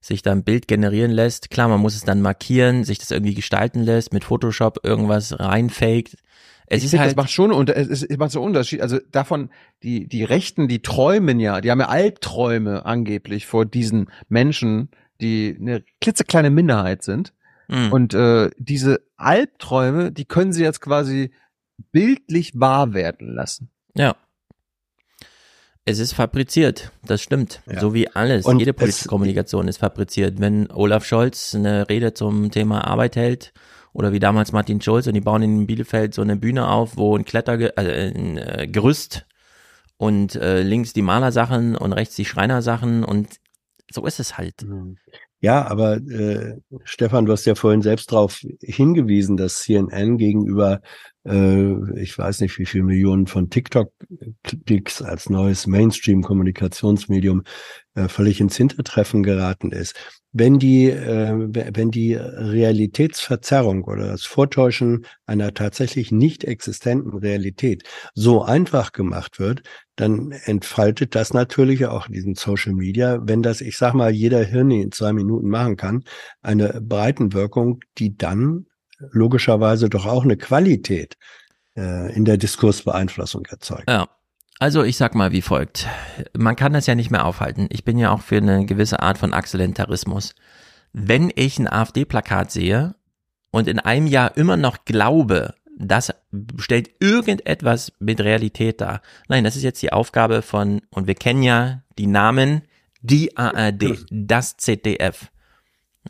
sich 0.00 0.22
da 0.22 0.32
ein 0.32 0.44
Bild 0.44 0.68
generieren 0.68 1.10
lässt. 1.10 1.50
Klar, 1.50 1.68
man 1.68 1.80
muss 1.80 1.96
es 1.96 2.04
dann 2.04 2.22
markieren, 2.22 2.84
sich 2.84 2.98
das 2.98 3.10
irgendwie 3.10 3.34
gestalten 3.34 3.80
lässt, 3.80 4.12
mit 4.12 4.24
Photoshop 4.24 4.80
irgendwas 4.84 5.38
reinfaked. 5.38 6.16
Es 6.70 6.78
ich 6.78 6.84
ist 6.84 6.90
finde, 6.90 7.00
halt, 7.00 7.10
das 7.12 7.16
macht 7.16 7.30
schon 7.30 7.50
und 7.50 7.70
es, 7.70 8.02
es 8.02 8.16
macht 8.18 8.30
so 8.30 8.40
einen 8.40 8.48
Unterschied. 8.48 8.82
Also 8.82 8.98
davon, 9.10 9.50
die, 9.82 10.06
die 10.06 10.22
Rechten, 10.22 10.68
die 10.68 10.82
träumen 10.82 11.40
ja, 11.40 11.60
die 11.60 11.70
haben 11.70 11.80
ja 11.80 11.88
Albträume 11.88 12.84
angeblich 12.84 13.46
vor 13.46 13.64
diesen 13.64 14.10
Menschen, 14.28 14.90
die 15.20 15.56
eine 15.58 15.82
klitzekleine 16.00 16.50
Minderheit 16.50 17.02
sind. 17.02 17.32
Mhm. 17.68 17.92
Und 17.92 18.14
äh, 18.14 18.50
diese 18.58 19.00
Albträume, 19.16 20.12
die 20.12 20.26
können 20.26 20.52
sie 20.52 20.62
jetzt 20.62 20.80
quasi 20.80 21.32
bildlich 21.90 22.52
wahr 22.54 22.92
werden 22.92 23.34
lassen. 23.34 23.70
ja. 23.94 24.14
Es 25.88 25.98
ist 25.98 26.12
fabriziert, 26.12 26.92
das 27.02 27.22
stimmt. 27.22 27.62
Ja. 27.66 27.80
So 27.80 27.94
wie 27.94 28.08
alles. 28.08 28.44
Und 28.44 28.58
Jede 28.58 28.74
politische 28.74 29.08
Kommunikation 29.08 29.68
ist 29.68 29.78
fabriziert. 29.78 30.38
Wenn 30.38 30.70
Olaf 30.70 31.06
Scholz 31.06 31.54
eine 31.54 31.88
Rede 31.88 32.12
zum 32.12 32.50
Thema 32.50 32.86
Arbeit 32.86 33.16
hält, 33.16 33.54
oder 33.94 34.12
wie 34.12 34.18
damals 34.18 34.52
Martin 34.52 34.82
Schulz, 34.82 35.06
und 35.06 35.14
die 35.14 35.22
bauen 35.22 35.40
in 35.40 35.66
Bielefeld 35.66 36.12
so 36.12 36.20
eine 36.20 36.36
Bühne 36.36 36.68
auf, 36.68 36.98
wo 36.98 37.16
ein 37.16 37.24
Kletter, 37.24 37.72
also 37.74 37.90
ein 37.90 38.36
äh, 38.36 38.68
Gerüst 38.70 39.24
und 39.96 40.34
äh, 40.34 40.60
links 40.60 40.92
die 40.92 41.00
Malersachen 41.00 41.74
und 41.74 41.94
rechts 41.94 42.16
die 42.16 42.26
Schreinersachen 42.26 43.02
und 43.02 43.40
so 43.90 44.04
ist 44.04 44.20
es 44.20 44.36
halt. 44.36 44.66
Ja, 45.40 45.66
aber 45.68 45.98
äh, 45.98 46.56
Stefan, 46.82 47.24
du 47.24 47.32
hast 47.32 47.44
ja 47.44 47.54
vorhin 47.54 47.80
selbst 47.82 48.10
darauf 48.10 48.40
hingewiesen, 48.60 49.36
dass 49.36 49.60
CNN 49.60 50.18
gegenüber, 50.18 50.80
äh, 51.24 52.00
ich 52.00 52.18
weiß 52.18 52.40
nicht 52.40 52.58
wie 52.58 52.66
viel 52.66 52.82
Millionen 52.82 53.28
von 53.28 53.48
TikTok-Klicks 53.48 55.00
als 55.00 55.30
neues 55.30 55.68
Mainstream-Kommunikationsmedium 55.68 57.44
äh, 57.98 58.08
völlig 58.08 58.40
ins 58.40 58.56
Hintertreffen 58.56 59.24
geraten 59.24 59.72
ist. 59.72 59.96
Wenn 60.32 60.60
die, 60.60 60.88
äh, 60.88 61.48
wenn 61.74 61.90
die 61.90 62.14
Realitätsverzerrung 62.14 63.82
oder 63.82 64.06
das 64.06 64.22
Vortäuschen 64.22 65.04
einer 65.26 65.52
tatsächlich 65.52 66.12
nicht 66.12 66.44
existenten 66.44 67.18
Realität 67.18 67.82
so 68.14 68.42
einfach 68.42 68.92
gemacht 68.92 69.40
wird, 69.40 69.62
dann 69.96 70.30
entfaltet 70.30 71.16
das 71.16 71.34
natürlich 71.34 71.86
auch 71.86 72.06
in 72.06 72.12
diesen 72.12 72.34
Social 72.36 72.72
Media, 72.72 73.18
wenn 73.22 73.42
das, 73.42 73.60
ich 73.60 73.76
sag 73.76 73.94
mal, 73.94 74.10
jeder 74.10 74.44
Hirni 74.44 74.80
in 74.82 74.92
zwei 74.92 75.12
Minuten 75.12 75.48
machen 75.48 75.76
kann, 75.76 76.04
eine 76.40 76.80
Breitenwirkung, 76.80 77.80
die 77.98 78.16
dann 78.16 78.66
logischerweise 78.98 79.88
doch 79.88 80.06
auch 80.06 80.22
eine 80.22 80.36
Qualität 80.36 81.16
äh, 81.76 82.14
in 82.14 82.24
der 82.24 82.36
Diskursbeeinflussung 82.36 83.46
erzeugt. 83.46 83.88
Ja. 83.88 84.08
Also 84.58 84.82
ich 84.82 84.96
sag 84.96 85.14
mal 85.14 85.32
wie 85.32 85.42
folgt. 85.42 85.86
Man 86.36 86.56
kann 86.56 86.72
das 86.72 86.86
ja 86.86 86.94
nicht 86.94 87.10
mehr 87.10 87.24
aufhalten. 87.24 87.68
Ich 87.70 87.84
bin 87.84 87.96
ja 87.98 88.10
auch 88.10 88.22
für 88.22 88.38
eine 88.38 88.66
gewisse 88.66 89.00
Art 89.00 89.18
von 89.18 89.32
Accidentarismus. 89.32 90.34
Wenn 90.92 91.30
ich 91.34 91.58
ein 91.58 91.68
AfD-Plakat 91.68 92.50
sehe 92.50 92.96
und 93.50 93.68
in 93.68 93.78
einem 93.78 94.06
Jahr 94.06 94.36
immer 94.36 94.56
noch 94.56 94.84
glaube, 94.84 95.54
das 95.78 96.12
stellt 96.58 96.90
irgendetwas 96.98 97.92
mit 98.00 98.20
Realität 98.20 98.80
dar. 98.80 99.00
Nein, 99.28 99.44
das 99.44 99.54
ist 99.54 99.62
jetzt 99.62 99.80
die 99.80 99.92
Aufgabe 99.92 100.42
von, 100.42 100.82
und 100.90 101.06
wir 101.06 101.14
kennen 101.14 101.44
ja 101.44 101.82
die 101.98 102.08
Namen, 102.08 102.62
die 103.00 103.36
ARD, 103.36 104.04
das 104.10 104.56
ZDF. 104.56 105.30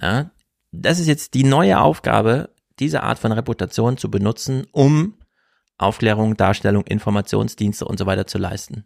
Ja, 0.00 0.30
das 0.72 1.00
ist 1.00 1.06
jetzt 1.06 1.34
die 1.34 1.44
neue 1.44 1.80
Aufgabe, 1.80 2.50
diese 2.78 3.02
Art 3.02 3.18
von 3.18 3.32
Reputation 3.32 3.98
zu 3.98 4.10
benutzen, 4.10 4.66
um 4.72 5.14
Aufklärung, 5.78 6.36
Darstellung, 6.36 6.84
Informationsdienste 6.84 7.84
und 7.84 7.98
so 7.98 8.06
weiter 8.06 8.26
zu 8.26 8.38
leisten. 8.38 8.84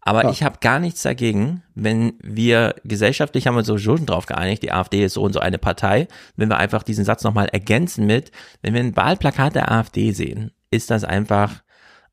Aber 0.00 0.24
Ja. 0.24 0.30
ich 0.30 0.42
habe 0.44 0.58
gar 0.60 0.78
nichts 0.78 1.02
dagegen, 1.02 1.62
wenn 1.74 2.14
wir 2.22 2.76
gesellschaftlich 2.84 3.46
haben 3.46 3.54
wir 3.54 3.58
uns 3.58 3.66
so 3.66 3.76
schon 3.78 4.06
drauf 4.06 4.26
geeinigt, 4.26 4.62
die 4.62 4.72
AfD 4.72 5.04
ist 5.04 5.14
so 5.14 5.22
und 5.22 5.32
so 5.32 5.40
eine 5.40 5.58
Partei, 5.58 6.06
wenn 6.36 6.48
wir 6.48 6.56
einfach 6.58 6.84
diesen 6.84 7.04
Satz 7.04 7.24
nochmal 7.24 7.48
ergänzen 7.48 8.06
mit, 8.06 8.30
wenn 8.62 8.74
wir 8.74 8.80
ein 8.80 8.96
Wahlplakat 8.96 9.56
der 9.56 9.70
AfD 9.70 10.12
sehen, 10.12 10.52
ist 10.70 10.90
das 10.90 11.04
einfach 11.04 11.62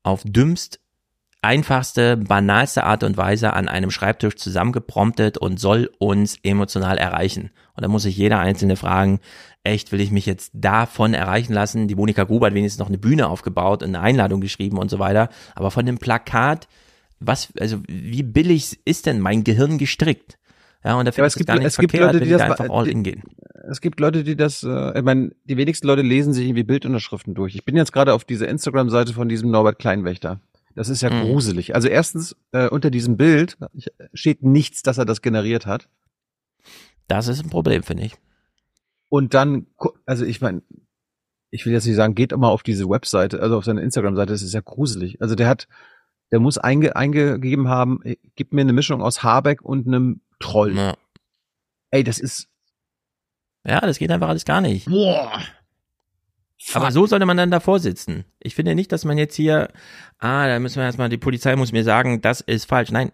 auf 0.03 0.23
dümmst, 0.25 0.79
einfachste, 1.41 2.17
banalste 2.17 2.83
Art 2.83 3.03
und 3.03 3.17
Weise 3.17 3.53
an 3.53 3.67
einem 3.67 3.91
Schreibtisch 3.91 4.35
zusammengepromptet 4.35 5.37
und 5.37 5.59
soll 5.59 5.91
uns 5.99 6.37
emotional 6.43 6.97
erreichen. 6.97 7.51
Und 7.75 7.83
da 7.83 7.87
muss 7.87 8.03
sich 8.03 8.15
jeder 8.17 8.39
Einzelne 8.39 8.75
fragen, 8.75 9.19
echt, 9.63 9.91
will 9.91 10.01
ich 10.01 10.11
mich 10.11 10.25
jetzt 10.25 10.51
davon 10.53 11.13
erreichen 11.13 11.53
lassen? 11.53 11.87
Die 11.87 11.95
Monika 11.95 12.23
Gruber 12.23 12.47
hat 12.47 12.53
wenigstens 12.53 12.79
noch 12.79 12.87
eine 12.87 12.97
Bühne 12.97 13.27
aufgebaut 13.27 13.83
und 13.83 13.89
eine 13.89 14.01
Einladung 14.01 14.41
geschrieben 14.41 14.77
und 14.77 14.89
so 14.89 14.99
weiter. 14.99 15.29
Aber 15.55 15.71
von 15.71 15.85
dem 15.85 15.97
Plakat, 15.97 16.67
was, 17.19 17.49
also 17.59 17.77
wie 17.87 18.23
billig 18.23 18.79
ist 18.85 19.05
denn 19.05 19.19
mein 19.19 19.43
Gehirn 19.43 19.77
gestrickt? 19.77 20.37
Ja, 20.83 20.95
und 20.99 21.05
da 21.05 21.11
Ja, 21.11 21.25
es 21.25 21.35
gibt, 21.35 21.47
gar 21.47 21.55
nicht 21.57 21.65
es 21.65 21.77
gibt 21.77 21.91
verkehrt, 21.91 22.13
Leute, 22.13 22.19
wenn 22.21 22.27
die 22.27 22.33
das 22.33 22.41
da 22.41 22.47
einfach 22.51 22.69
all 22.69 22.87
in 22.87 23.01
gehen. 23.03 23.23
Es 23.67 23.81
gibt 23.81 23.99
Leute, 23.99 24.23
die 24.23 24.35
das, 24.35 24.61
äh, 24.61 24.97
ich 24.99 25.03
meine, 25.03 25.31
die 25.45 25.57
wenigsten 25.57 25.87
Leute 25.87 26.03
lesen 26.03 26.31
sich 26.31 26.45
irgendwie 26.45 26.63
Bildunterschriften 26.63 27.33
durch. 27.33 27.55
Ich 27.55 27.65
bin 27.65 27.75
jetzt 27.75 27.91
gerade 27.91 28.13
auf 28.13 28.23
dieser 28.23 28.47
Instagram-Seite 28.47 29.13
von 29.13 29.27
diesem 29.27 29.49
Norbert 29.49 29.79
Kleinwächter. 29.79 30.39
Das 30.75 30.89
ist 30.89 31.01
ja 31.01 31.09
Mhm. 31.09 31.21
gruselig. 31.23 31.73
Also 31.73 31.87
erstens, 31.87 32.35
äh, 32.51 32.67
unter 32.67 32.91
diesem 32.91 33.17
Bild 33.17 33.57
steht 34.13 34.43
nichts, 34.43 34.83
dass 34.83 34.99
er 34.99 35.05
das 35.05 35.23
generiert 35.23 35.65
hat. 35.65 35.87
Das 37.07 37.27
ist 37.27 37.43
ein 37.43 37.49
Problem, 37.49 37.83
finde 37.83 38.03
ich. 38.03 38.15
Und 39.09 39.33
dann, 39.33 39.67
also 40.05 40.25
ich 40.25 40.41
meine, 40.41 40.61
ich 41.51 41.65
will 41.65 41.73
jetzt 41.73 41.85
nicht 41.85 41.95
sagen, 41.95 42.15
geht 42.15 42.31
immer 42.31 42.49
auf 42.49 42.63
diese 42.63 42.89
Webseite, 42.89 43.39
also 43.41 43.57
auf 43.57 43.65
seine 43.65 43.81
Instagram-Seite, 43.81 44.31
das 44.31 44.41
ist 44.41 44.53
ja 44.53 44.61
gruselig. 44.61 45.21
Also 45.21 45.35
der 45.35 45.47
hat, 45.47 45.67
der 46.31 46.39
muss 46.39 46.57
einge, 46.57 46.95
eingegeben 46.95 47.69
haben, 47.69 48.01
äh, 48.03 48.17
gib 48.35 48.51
mir 48.53 48.61
eine 48.61 48.73
Mischung 48.73 49.01
aus 49.01 49.23
Habeck 49.23 49.61
und 49.61 49.87
einem 49.87 50.21
Troll. 50.39 50.75
Ja. 50.75 50.95
Ey, 51.91 52.03
das 52.03 52.19
ist, 52.19 52.49
Ja, 53.65 53.79
das 53.81 53.99
geht 53.99 54.11
einfach 54.11 54.29
alles 54.29 54.45
gar 54.45 54.61
nicht. 54.61 54.85
boah. 54.87 55.41
Aber 56.73 56.91
so 56.91 57.05
sollte 57.05 57.25
man 57.25 57.37
dann 57.37 57.51
davor 57.51 57.79
sitzen. 57.79 58.25
Ich 58.39 58.55
finde 58.55 58.75
nicht, 58.75 58.91
dass 58.91 59.05
man 59.05 59.17
jetzt 59.17 59.35
hier, 59.35 59.69
ah, 60.17 60.47
da 60.47 60.59
müssen 60.59 60.77
wir 60.77 60.83
erstmal, 60.83 61.09
die 61.09 61.17
Polizei 61.17 61.55
muss 61.55 61.71
mir 61.71 61.83
sagen, 61.83 62.21
das 62.21 62.41
ist 62.41 62.65
falsch. 62.65 62.91
Nein, 62.91 63.11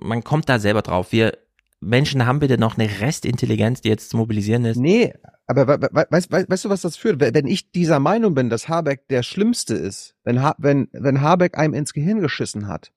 man 0.00 0.24
kommt 0.24 0.48
da 0.48 0.58
selber 0.58 0.82
drauf. 0.82 1.12
Wir 1.12 1.36
Menschen 1.80 2.26
haben 2.26 2.38
bitte 2.40 2.58
noch 2.58 2.78
eine 2.78 3.00
Restintelligenz, 3.00 3.80
die 3.82 3.88
jetzt 3.88 4.10
zu 4.10 4.16
mobilisieren 4.16 4.64
ist. 4.64 4.78
Nee, 4.78 5.12
aber 5.46 5.68
we- 5.68 5.88
we- 5.92 6.06
weißt, 6.10 6.32
weißt, 6.32 6.50
weißt 6.50 6.64
du, 6.64 6.68
was 6.70 6.80
das 6.80 6.96
führt? 6.96 7.20
Wenn 7.20 7.34
wenn 7.34 7.46
ich 7.46 7.70
dieser 7.70 8.00
Meinung 8.00 8.34
bin, 8.34 8.48
dass 8.50 8.68
Habeck 8.68 9.06
der 9.08 9.22
Schlimmste 9.22 9.74
ist, 9.74 10.14
wenn, 10.24 10.42
ha 10.42 10.54
wenn, 10.58 10.88
wenn 10.92 11.20
Habeck 11.20 11.56
einem 11.58 11.74
ins 11.74 11.92
Gehirn 11.92 12.20
geschissen 12.20 12.66
hat, 12.66 12.92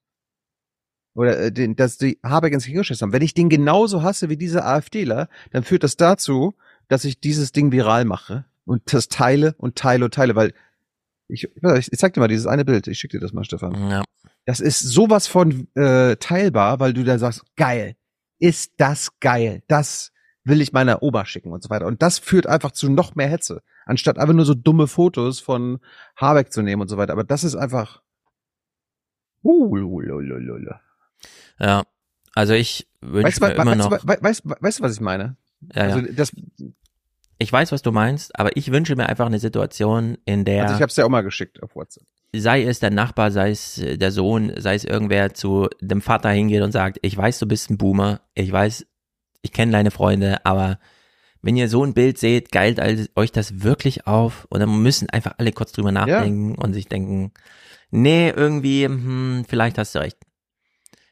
oder 1.13 1.37
äh, 1.39 1.51
den, 1.51 1.75
dass 1.75 1.97
die 1.97 2.19
Habeck 2.23 2.53
ins 2.53 2.65
Gehirn 2.65 2.81
geschissen 2.81 3.05
haben, 3.07 3.13
wenn 3.13 3.21
ich 3.21 3.33
den 3.33 3.49
genauso 3.49 4.01
hasse 4.03 4.29
wie 4.29 4.37
diese 4.37 4.63
AfDler, 4.63 5.27
dann 5.51 5.63
führt 5.63 5.83
das 5.83 5.97
dazu, 5.97 6.53
dass 6.87 7.03
ich 7.05 7.19
dieses 7.19 7.51
Ding 7.51 7.71
viral 7.71 8.05
mache 8.05 8.45
und 8.65 8.93
das 8.93 9.09
teile 9.09 9.55
und 9.57 9.75
teile 9.75 10.05
und 10.05 10.13
teile, 10.13 10.35
weil 10.35 10.53
ich, 11.27 11.43
ich, 11.43 11.91
ich 11.91 11.99
zeig 11.99 12.13
dir 12.13 12.21
mal 12.21 12.27
dieses 12.27 12.47
eine 12.47 12.65
Bild, 12.65 12.87
ich 12.87 12.97
schick 12.97 13.11
dir 13.11 13.19
das 13.19 13.33
mal, 13.33 13.43
Stefan. 13.43 13.89
Ja. 13.89 14.03
Das 14.45 14.59
ist 14.59 14.79
sowas 14.79 15.27
von 15.27 15.67
äh, 15.75 16.15
teilbar, 16.15 16.79
weil 16.79 16.93
du 16.93 17.03
da 17.03 17.19
sagst, 17.19 17.43
geil, 17.55 17.95
ist 18.39 18.73
das 18.77 19.19
geil, 19.19 19.63
das 19.67 20.11
will 20.43 20.61
ich 20.61 20.73
meiner 20.73 21.03
Oma 21.03 21.25
schicken 21.25 21.51
und 21.51 21.63
so 21.63 21.69
weiter. 21.69 21.85
Und 21.85 22.01
das 22.01 22.19
führt 22.19 22.47
einfach 22.47 22.71
zu 22.71 22.89
noch 22.89 23.15
mehr 23.15 23.27
Hetze, 23.27 23.61
anstatt 23.85 24.17
einfach 24.17 24.33
nur 24.33 24.45
so 24.45 24.55
dumme 24.55 24.87
Fotos 24.87 25.39
von 25.39 25.79
Habeck 26.15 26.51
zu 26.51 26.61
nehmen 26.61 26.81
und 26.81 26.87
so 26.87 26.97
weiter. 26.97 27.13
Aber 27.13 27.23
das 27.23 27.43
ist 27.43 27.55
einfach. 27.55 28.01
Ja, 31.59 31.83
also 32.33 32.53
ich 32.53 32.87
wünsche 33.01 33.27
Weißt 33.27 33.41
mir 33.41 33.53
immer 33.53 33.75
noch. 33.75 33.91
weißt, 33.91 34.43
weißt 34.45 34.79
du, 34.79 34.83
was 34.83 34.93
ich 34.93 35.01
meine? 35.01 35.37
Ja. 35.73 35.83
also 35.83 36.01
das, 36.01 36.31
Ich 37.37 37.51
weiß, 37.51 37.71
was 37.71 37.81
du 37.81 37.91
meinst, 37.91 38.37
aber 38.37 38.55
ich 38.55 38.71
wünsche 38.71 38.95
mir 38.95 39.07
einfach 39.07 39.25
eine 39.25 39.39
Situation, 39.39 40.17
in 40.25 40.45
der 40.45 40.63
also 40.63 40.75
ich 40.75 40.81
habe 40.81 40.89
es 40.89 40.95
ja 40.95 41.05
auch 41.05 41.09
mal 41.09 41.21
geschickt 41.21 41.61
auf 41.63 41.75
WhatsApp. 41.75 42.05
Sei 42.35 42.63
es 42.63 42.79
der 42.79 42.91
Nachbar, 42.91 43.31
sei 43.31 43.51
es 43.51 43.77
äh, 43.79 43.97
der 43.97 44.11
Sohn, 44.11 44.53
sei 44.57 44.75
es 44.75 44.85
irgendwer 44.85 45.33
zu 45.33 45.67
dem 45.81 46.01
Vater 46.01 46.29
hingeht 46.29 46.61
und 46.61 46.71
sagt, 46.71 46.99
ich 47.01 47.15
weiß, 47.15 47.39
du 47.39 47.47
bist 47.47 47.69
ein 47.69 47.77
Boomer, 47.77 48.21
ich 48.35 48.51
weiß, 48.51 48.85
ich 49.41 49.51
kenne 49.51 49.71
deine 49.71 49.91
Freunde, 49.91 50.45
aber 50.45 50.79
wenn 51.41 51.55
ihr 51.55 51.69
so 51.69 51.83
ein 51.83 51.93
Bild 51.93 52.17
seht, 52.17 52.51
geilt 52.51 52.79
euch 53.15 53.31
das 53.31 53.63
wirklich 53.63 54.07
auf 54.07 54.45
und 54.49 54.59
dann 54.59 54.81
müssen 54.81 55.09
einfach 55.09 55.35
alle 55.37 55.53
kurz 55.53 55.71
drüber 55.71 55.91
nachdenken 55.91 56.55
und 56.55 56.73
sich 56.73 56.87
denken, 56.87 57.31
nee, 57.91 58.29
irgendwie, 58.29 58.85
hm, 58.85 59.45
vielleicht 59.47 59.77
hast 59.77 59.95
du 59.95 59.99
recht. 59.99 60.17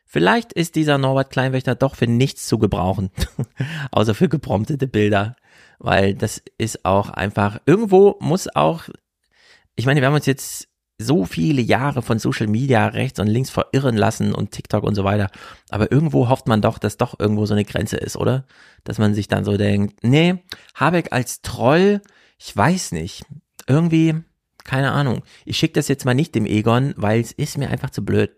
Vielleicht 0.05 0.53
ist 0.53 0.75
dieser 0.75 0.97
Norbert 0.97 1.31
Kleinwächter 1.31 1.75
doch 1.75 1.95
für 1.95 2.07
nichts 2.07 2.47
zu 2.47 2.57
gebrauchen, 2.57 3.09
außer 3.91 4.15
für 4.15 4.29
gepromptete 4.29 4.87
Bilder, 4.87 5.35
weil 5.79 6.13
das 6.13 6.41
ist 6.57 6.85
auch 6.85 7.09
einfach, 7.09 7.59
irgendwo 7.65 8.17
muss 8.19 8.53
auch, 8.53 8.83
ich 9.75 9.85
meine, 9.85 10.01
wir 10.01 10.07
haben 10.07 10.15
uns 10.15 10.25
jetzt 10.25 10.67
so 10.97 11.25
viele 11.25 11.61
Jahre 11.61 12.01
von 12.01 12.17
Social 12.17 12.47
Media 12.47 12.87
rechts 12.87 13.19
und 13.19 13.27
links 13.27 13.49
verirren 13.49 13.95
lassen 13.95 14.33
und 14.33 14.51
TikTok 14.51 14.83
und 14.83 14.95
so 14.95 15.03
weiter, 15.03 15.29
aber 15.69 15.91
irgendwo 15.91 16.29
hofft 16.29 16.47
man 16.47 16.61
doch, 16.61 16.79
dass 16.79 16.97
doch 16.97 17.19
irgendwo 17.19 17.45
so 17.45 17.53
eine 17.53 17.65
Grenze 17.65 17.97
ist, 17.97 18.17
oder? 18.17 18.45
Dass 18.83 18.97
man 18.97 19.13
sich 19.13 19.27
dann 19.27 19.45
so 19.45 19.57
denkt, 19.57 20.03
nee, 20.03 20.43
Habeck 20.73 21.13
als 21.13 21.41
Troll, 21.41 22.01
ich 22.39 22.55
weiß 22.55 22.93
nicht, 22.93 23.25
irgendwie, 23.67 24.15
keine 24.63 24.91
Ahnung, 24.91 25.23
ich 25.45 25.57
schicke 25.57 25.73
das 25.73 25.87
jetzt 25.87 26.05
mal 26.05 26.15
nicht 26.15 26.33
dem 26.33 26.47
Egon, 26.47 26.93
weil 26.97 27.21
es 27.21 27.31
ist 27.31 27.57
mir 27.57 27.69
einfach 27.69 27.91
zu 27.91 28.03
blöd. 28.03 28.31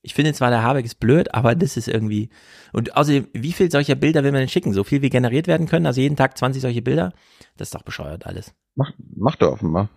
Ich 0.00 0.14
finde 0.14 0.32
zwar, 0.32 0.50
der 0.50 0.62
Habeck 0.62 0.86
ist 0.86 1.00
blöd, 1.00 1.34
aber 1.34 1.54
das 1.54 1.76
ist 1.76 1.88
irgendwie. 1.88 2.30
Und 2.72 2.96
außerdem, 2.96 3.28
wie 3.34 3.52
viel 3.52 3.70
solcher 3.70 3.96
Bilder 3.96 4.22
will 4.22 4.32
man 4.32 4.40
denn 4.40 4.48
schicken? 4.48 4.72
So 4.72 4.84
viel 4.84 5.02
wie 5.02 5.10
generiert 5.10 5.48
werden 5.48 5.66
können? 5.66 5.86
Also 5.86 6.00
jeden 6.00 6.16
Tag 6.16 6.38
20 6.38 6.62
solche 6.62 6.82
Bilder? 6.82 7.12
Das 7.56 7.68
ist 7.68 7.74
doch 7.74 7.82
bescheuert 7.82 8.24
alles. 8.24 8.54
Mach, 8.76 8.92
mach 9.16 9.36
doch 9.36 9.52
offenbar. 9.52 9.90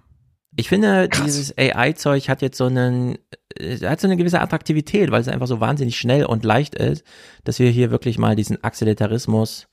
Ich 0.55 0.67
finde, 0.67 1.07
dieses 1.07 1.57
AI-Zeug 1.57 2.27
hat 2.27 2.41
jetzt 2.41 2.57
so 2.57 2.65
einen, 2.65 3.17
äh, 3.55 3.77
hat 3.87 4.01
so 4.01 4.07
eine 4.07 4.17
gewisse 4.17 4.41
Attraktivität, 4.41 5.09
weil 5.09 5.21
es 5.21 5.29
einfach 5.29 5.47
so 5.47 5.61
wahnsinnig 5.61 5.97
schnell 5.97 6.25
und 6.25 6.43
leicht 6.43 6.75
ist, 6.75 7.05
dass 7.45 7.59
wir 7.59 7.69
hier 7.69 7.89
wirklich 7.89 8.17
mal 8.17 8.35
diesen 8.35 8.61
Axelitarismus, 8.63 9.67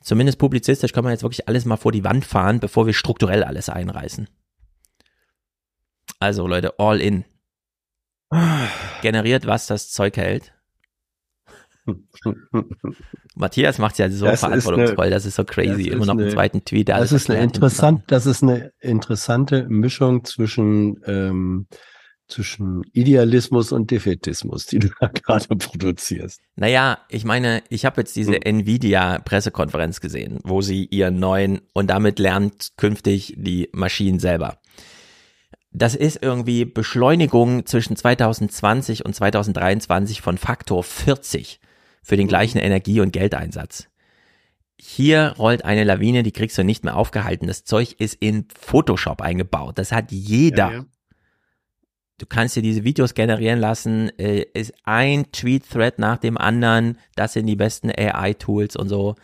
zumindest 0.00 0.38
publizistisch, 0.38 0.92
kann 0.92 1.04
man 1.04 1.12
jetzt 1.12 1.22
wirklich 1.22 1.48
alles 1.48 1.64
mal 1.64 1.76
vor 1.76 1.90
die 1.92 2.04
Wand 2.04 2.24
fahren, 2.24 2.60
bevor 2.60 2.86
wir 2.86 2.94
strukturell 2.94 3.42
alles 3.42 3.68
einreißen. 3.68 4.28
Also 6.20 6.46
Leute, 6.46 6.78
all 6.78 7.00
in. 7.00 7.24
Generiert, 9.02 9.46
was 9.46 9.66
das 9.66 9.90
Zeug 9.90 10.16
hält. 10.16 10.52
Matthias 13.34 13.78
macht 13.78 13.92
es 13.92 13.98
ja 13.98 14.10
so 14.10 14.24
Das 14.26 14.34
ist 14.34 14.40
verantwortungsvoll, 14.40 15.06
eine- 15.06 15.14
das 15.14 15.26
ist 15.26 15.36
so 15.36 15.44
crazy. 15.44 15.88
Immer 15.88 16.06
noch 16.06 16.12
einen 16.12 16.22
eine- 16.22 16.30
zweiten 16.32 16.64
Tweet. 16.64 16.88
Das 16.88 17.12
ist 17.12 17.30
eine 17.30 17.42
interessant, 17.42 18.02
das 18.08 18.26
ist 18.26 18.42
eine 18.42 18.72
interessante 18.80 19.66
Mischung 19.68 20.24
zwischen, 20.24 21.00
ähm, 21.06 21.66
zwischen 22.28 22.82
Idealismus 22.92 23.72
und 23.72 23.90
Defetismus, 23.90 24.66
die 24.66 24.78
du 24.78 24.88
da 25.00 25.08
gerade 25.14 25.46
produzierst. 25.56 26.40
Naja, 26.56 26.98
ich 27.08 27.24
meine, 27.24 27.62
ich 27.68 27.84
habe 27.84 28.00
jetzt 28.00 28.16
diese 28.16 28.44
Nvidia-Pressekonferenz 28.44 30.00
gesehen, 30.00 30.38
wo 30.44 30.62
sie 30.62 30.86
ihren 30.86 31.18
neuen 31.18 31.60
und 31.72 31.88
damit 31.90 32.18
lernt 32.18 32.70
künftig 32.76 33.34
die 33.36 33.68
Maschinen 33.72 34.18
selber. 34.18 34.58
Das 35.74 35.94
ist 35.94 36.22
irgendwie 36.22 36.66
Beschleunigung 36.66 37.64
zwischen 37.64 37.96
2020 37.96 39.06
und 39.06 39.14
2023 39.14 40.20
von 40.20 40.36
Faktor 40.36 40.84
40 40.84 41.60
für 42.02 42.16
den 42.16 42.28
gleichen 42.28 42.58
Energie- 42.58 43.00
und 43.00 43.12
Geldeinsatz. 43.12 43.88
Hier 44.78 45.34
rollt 45.38 45.64
eine 45.64 45.84
Lawine, 45.84 46.22
die 46.22 46.32
kriegst 46.32 46.58
du 46.58 46.64
nicht 46.64 46.82
mehr 46.82 46.96
aufgehalten. 46.96 47.46
Das 47.46 47.64
Zeug 47.64 47.94
ist 47.98 48.14
in 48.14 48.46
Photoshop 48.58 49.22
eingebaut. 49.22 49.78
Das 49.78 49.92
hat 49.92 50.10
jeder. 50.10 50.70
Ja, 50.70 50.72
ja. 50.72 50.84
Du 52.18 52.26
kannst 52.26 52.56
dir 52.56 52.62
diese 52.62 52.84
Videos 52.84 53.14
generieren 53.14 53.58
lassen, 53.58 54.10
äh, 54.18 54.44
ist 54.54 54.72
ein 54.84 55.32
Tweet-Thread 55.32 55.98
nach 55.98 56.18
dem 56.18 56.38
anderen, 56.38 56.98
das 57.16 57.32
sind 57.32 57.46
die 57.46 57.56
besten 57.56 57.90
AI-Tools 57.90 58.76
und 58.76 58.88
so. 58.88 59.16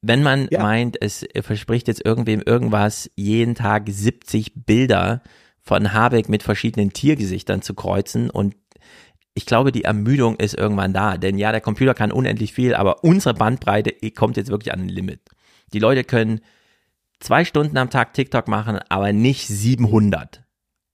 Wenn 0.00 0.22
man 0.22 0.48
meint, 0.52 0.96
es 1.00 1.26
verspricht 1.40 1.88
jetzt 1.88 2.04
irgendwem 2.04 2.40
irgendwas, 2.40 3.10
jeden 3.16 3.54
Tag 3.54 3.84
70 3.88 4.52
Bilder 4.64 5.22
von 5.60 5.92
Habeck 5.92 6.28
mit 6.28 6.42
verschiedenen 6.42 6.92
Tiergesichtern 6.92 7.60
zu 7.60 7.74
kreuzen 7.74 8.30
und 8.30 8.54
ich 9.36 9.44
glaube, 9.44 9.70
die 9.70 9.84
Ermüdung 9.84 10.36
ist 10.36 10.54
irgendwann 10.54 10.94
da, 10.94 11.18
denn 11.18 11.36
ja, 11.36 11.52
der 11.52 11.60
Computer 11.60 11.92
kann 11.92 12.10
unendlich 12.10 12.54
viel, 12.54 12.74
aber 12.74 13.04
unsere 13.04 13.34
Bandbreite 13.34 13.92
kommt 14.12 14.38
jetzt 14.38 14.50
wirklich 14.50 14.72
an 14.72 14.80
ein 14.80 14.88
Limit. 14.88 15.20
Die 15.74 15.78
Leute 15.78 16.04
können 16.04 16.40
zwei 17.20 17.44
Stunden 17.44 17.76
am 17.76 17.90
Tag 17.90 18.14
TikTok 18.14 18.48
machen, 18.48 18.78
aber 18.88 19.12
nicht 19.12 19.46
700. 19.46 20.42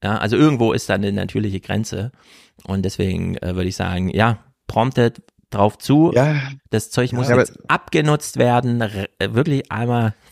Ja, 0.02 0.18
also 0.18 0.36
irgendwo 0.36 0.72
ist 0.72 0.88
da 0.90 0.94
eine 0.94 1.12
natürliche 1.12 1.60
Grenze. 1.60 2.10
Und 2.64 2.84
deswegen 2.84 3.36
äh, 3.36 3.54
würde 3.54 3.68
ich 3.68 3.76
sagen, 3.76 4.08
ja, 4.08 4.38
promptet 4.66 5.22
drauf 5.50 5.78
zu. 5.78 6.10
Das 6.70 6.90
Zeug 6.90 7.12
muss 7.12 7.28
Ja, 7.28 7.38
jetzt 7.38 7.58
abgenutzt 7.68 8.38
werden, 8.38 8.80
äh, 8.80 9.06
wirklich 9.20 9.70
einmal. 9.70 10.14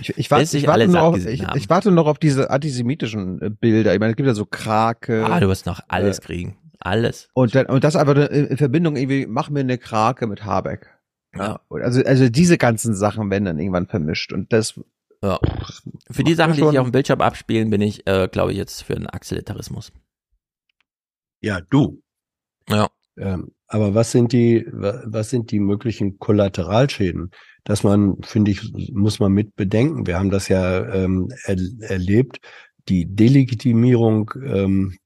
Ich, 0.00 0.10
ich, 0.18 0.30
warte, 0.32 0.56
ich, 0.56 0.66
warte 0.66 0.88
noch 0.88 1.16
ich, 1.16 1.42
ich 1.54 1.70
warte 1.70 1.92
noch 1.92 2.08
auf 2.08 2.18
diese 2.18 2.50
antisemitischen 2.50 3.40
äh, 3.40 3.50
Bilder. 3.50 3.94
Ich 3.94 4.00
meine, 4.00 4.10
es 4.10 4.16
gibt 4.16 4.26
ja 4.26 4.34
so 4.34 4.44
Krake. 4.44 5.24
Ah, 5.24 5.38
du 5.38 5.46
wirst 5.46 5.64
noch 5.64 5.80
alles 5.86 6.18
äh, 6.18 6.22
kriegen. 6.22 6.58
Alles. 6.78 7.28
Und, 7.34 7.54
dann, 7.54 7.66
und 7.66 7.84
das 7.84 7.96
einfach 7.96 8.16
in 8.16 8.46
in 8.46 8.56
Verbindung 8.56 8.96
irgendwie, 8.96 9.26
mach 9.26 9.50
mir 9.50 9.60
eine 9.60 9.78
Krake 9.78 10.26
mit 10.26 10.44
Habeck. 10.44 10.88
Ja. 11.34 11.60
Also, 11.70 12.02
also 12.04 12.28
diese 12.28 12.58
ganzen 12.58 12.94
Sachen 12.94 13.30
werden 13.30 13.44
dann 13.44 13.58
irgendwann 13.58 13.86
vermischt. 13.86 14.32
Und 14.32 14.52
das. 14.52 14.80
Ja. 15.22 15.38
Für 16.10 16.24
die 16.24 16.34
Sachen, 16.34 16.54
die 16.54 16.62
sich 16.62 16.78
auf 16.78 16.88
dem 16.88 16.92
Bildschirm 16.92 17.20
abspielen, 17.20 17.70
bin 17.70 17.80
ich, 17.80 18.06
äh, 18.06 18.28
glaube 18.30 18.52
ich, 18.52 18.58
jetzt 18.58 18.82
für 18.82 18.94
einen 18.94 19.06
Axelitarismus. 19.06 19.92
Ja, 21.40 21.60
du. 21.60 22.02
Ja. 22.68 22.88
Ähm, 23.18 23.52
aber 23.66 23.94
was 23.94 24.12
sind 24.12 24.32
die, 24.32 24.66
wa- 24.70 25.02
was 25.06 25.30
sind 25.30 25.50
die 25.50 25.58
möglichen 25.58 26.18
Kollateralschäden? 26.18 27.30
Dass 27.64 27.82
man, 27.82 28.22
finde 28.22 28.50
ich, 28.50 28.92
muss 28.92 29.18
man 29.18 29.32
mit 29.32 29.56
bedenken. 29.56 30.06
Wir 30.06 30.18
haben 30.18 30.30
das 30.30 30.48
ja 30.48 30.86
ähm, 30.94 31.28
er, 31.44 31.56
erlebt, 31.80 32.40
die 32.88 33.06
Delegitimierung 33.06 34.30
ähm, 34.44 34.96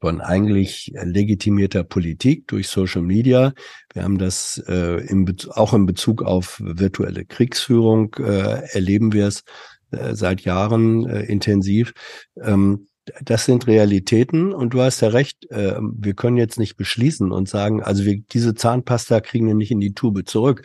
von 0.00 0.20
eigentlich 0.20 0.92
legitimierter 0.94 1.84
Politik 1.84 2.46
durch 2.48 2.68
Social 2.68 3.02
Media. 3.02 3.52
Wir 3.92 4.02
haben 4.02 4.18
das 4.18 4.62
äh, 4.66 5.06
im, 5.06 5.26
auch 5.50 5.74
in 5.74 5.86
Bezug 5.86 6.22
auf 6.22 6.60
virtuelle 6.64 7.24
Kriegsführung 7.24 8.14
äh, 8.18 8.62
erleben 8.72 9.12
wir 9.12 9.26
es 9.26 9.44
äh, 9.90 10.14
seit 10.14 10.42
Jahren 10.42 11.06
äh, 11.06 11.22
intensiv. 11.24 11.92
Ähm, 12.42 12.86
das 13.22 13.44
sind 13.44 13.66
Realitäten 13.66 14.52
und 14.52 14.74
du 14.74 14.82
hast 14.82 15.00
ja 15.00 15.08
recht, 15.08 15.50
äh, 15.50 15.76
wir 15.80 16.14
können 16.14 16.36
jetzt 16.36 16.58
nicht 16.58 16.76
beschließen 16.76 17.32
und 17.32 17.48
sagen, 17.48 17.82
also 17.82 18.04
wir, 18.04 18.20
diese 18.32 18.54
Zahnpasta 18.54 19.20
kriegen 19.20 19.46
wir 19.46 19.54
nicht 19.54 19.70
in 19.70 19.80
die 19.80 19.94
Tube 19.94 20.26
zurück. 20.26 20.62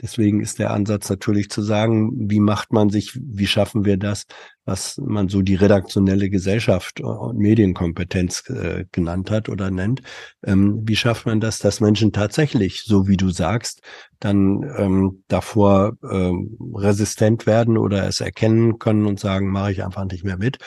Deswegen 0.00 0.40
ist 0.40 0.58
der 0.58 0.72
Ansatz 0.72 1.08
natürlich 1.08 1.50
zu 1.50 1.62
sagen, 1.62 2.30
wie 2.30 2.40
macht 2.40 2.72
man 2.72 2.90
sich, 2.90 3.18
wie 3.20 3.46
schaffen 3.46 3.84
wir 3.84 3.96
das, 3.96 4.26
was 4.68 4.98
man 4.98 5.30
so 5.30 5.40
die 5.40 5.54
redaktionelle 5.54 6.28
Gesellschaft 6.28 7.00
und 7.00 7.38
Medienkompetenz 7.38 8.50
äh, 8.50 8.84
genannt 8.92 9.30
hat 9.30 9.48
oder 9.48 9.70
nennt. 9.70 10.02
Ähm, 10.44 10.82
wie 10.84 10.94
schafft 10.94 11.24
man 11.24 11.40
das, 11.40 11.58
dass 11.58 11.80
Menschen 11.80 12.12
tatsächlich, 12.12 12.82
so 12.84 13.08
wie 13.08 13.16
du 13.16 13.30
sagst, 13.30 13.80
dann 14.20 14.62
ähm, 14.76 15.24
davor 15.26 15.96
ähm, 16.10 16.58
resistent 16.74 17.46
werden 17.46 17.78
oder 17.78 18.06
es 18.06 18.20
erkennen 18.20 18.78
können 18.78 19.06
und 19.06 19.18
sagen, 19.18 19.50
mache 19.50 19.72
ich 19.72 19.82
einfach 19.82 20.04
nicht 20.04 20.22
mehr 20.22 20.36
mit. 20.36 20.58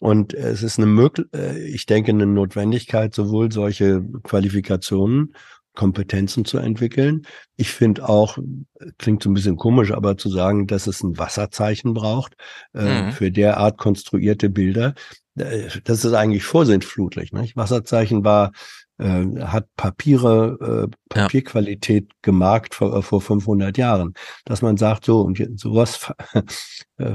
Und 0.00 0.32
es 0.32 0.62
ist 0.62 0.78
eine 0.78 0.86
möglich, 0.86 1.26
ich 1.64 1.86
denke, 1.86 2.10
eine 2.10 2.26
Notwendigkeit, 2.26 3.14
sowohl 3.14 3.52
solche 3.52 4.02
Qualifikationen, 4.22 5.34
Kompetenzen 5.74 6.44
zu 6.44 6.58
entwickeln. 6.58 7.22
Ich 7.56 7.70
finde 7.70 8.08
auch, 8.08 8.38
klingt 8.98 9.22
so 9.22 9.30
ein 9.30 9.34
bisschen 9.34 9.56
komisch, 9.56 9.92
aber 9.92 10.16
zu 10.18 10.28
sagen, 10.28 10.66
dass 10.66 10.86
es 10.86 11.02
ein 11.02 11.18
Wasserzeichen 11.18 11.94
braucht 11.94 12.34
äh, 12.74 13.02
Mhm. 13.02 13.12
für 13.12 13.30
derart 13.30 13.78
konstruierte 13.78 14.50
Bilder, 14.50 14.94
äh, 15.36 15.68
das 15.84 16.04
ist 16.04 16.12
eigentlich 16.14 16.44
vorsintflutlich. 16.44 17.32
Nicht? 17.32 17.56
Wasserzeichen 17.56 18.24
war 18.24 18.52
äh, 18.98 19.24
hat 19.40 19.66
Papiere, 19.76 20.88
äh, 20.88 20.96
Papierqualität 21.08 22.10
gemarkt 22.22 22.74
vor, 22.74 23.02
vor 23.02 23.20
500 23.20 23.78
Jahren, 23.78 24.14
dass 24.44 24.62
man 24.62 24.76
sagt, 24.76 25.04
so 25.06 25.22
und 25.22 25.42
sowas 25.58 26.12
äh, 26.98 27.14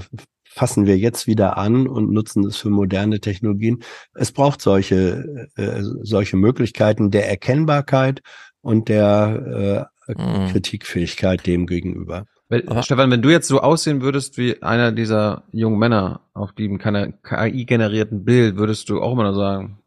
fassen 0.49 0.85
wir 0.85 0.97
jetzt 0.97 1.27
wieder 1.27 1.57
an 1.57 1.87
und 1.87 2.11
nutzen 2.11 2.45
es 2.45 2.57
für 2.57 2.69
moderne 2.69 3.19
Technologien. 3.19 3.83
Es 4.13 4.31
braucht 4.31 4.61
solche 4.61 5.49
äh, 5.55 5.81
solche 5.81 6.37
Möglichkeiten 6.37 7.11
der 7.11 7.29
Erkennbarkeit 7.29 8.21
und 8.61 8.89
der 8.89 9.89
äh, 10.07 10.13
Kritikfähigkeit 10.51 11.45
dem 11.45 11.67
gegenüber. 11.67 12.25
Wenn, 12.49 12.81
Stefan, 12.81 13.11
wenn 13.11 13.21
du 13.21 13.29
jetzt 13.29 13.47
so 13.47 13.59
aussehen 13.59 14.01
würdest 14.01 14.37
wie 14.37 14.61
einer 14.61 14.93
dieser 14.93 15.43
jungen 15.51 15.79
Männer 15.79 16.21
auf 16.33 16.53
dem 16.53 16.77
keine 16.77 17.11
KI-generierten 17.11 18.23
Bild, 18.23 18.55
würdest 18.55 18.89
du 18.89 19.01
auch 19.01 19.11
immer 19.11 19.23
nur 19.23 19.35
sagen, 19.35 19.79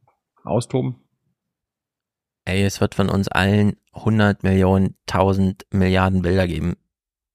austoben? 0.44 0.96
Ey, 2.44 2.62
es 2.62 2.80
wird 2.80 2.94
von 2.94 3.08
uns 3.08 3.28
allen 3.28 3.76
100 3.92 4.42
Millionen, 4.42 4.96
1000 5.08 5.66
Milliarden 5.72 6.22
Bilder 6.22 6.46
geben, 6.46 6.76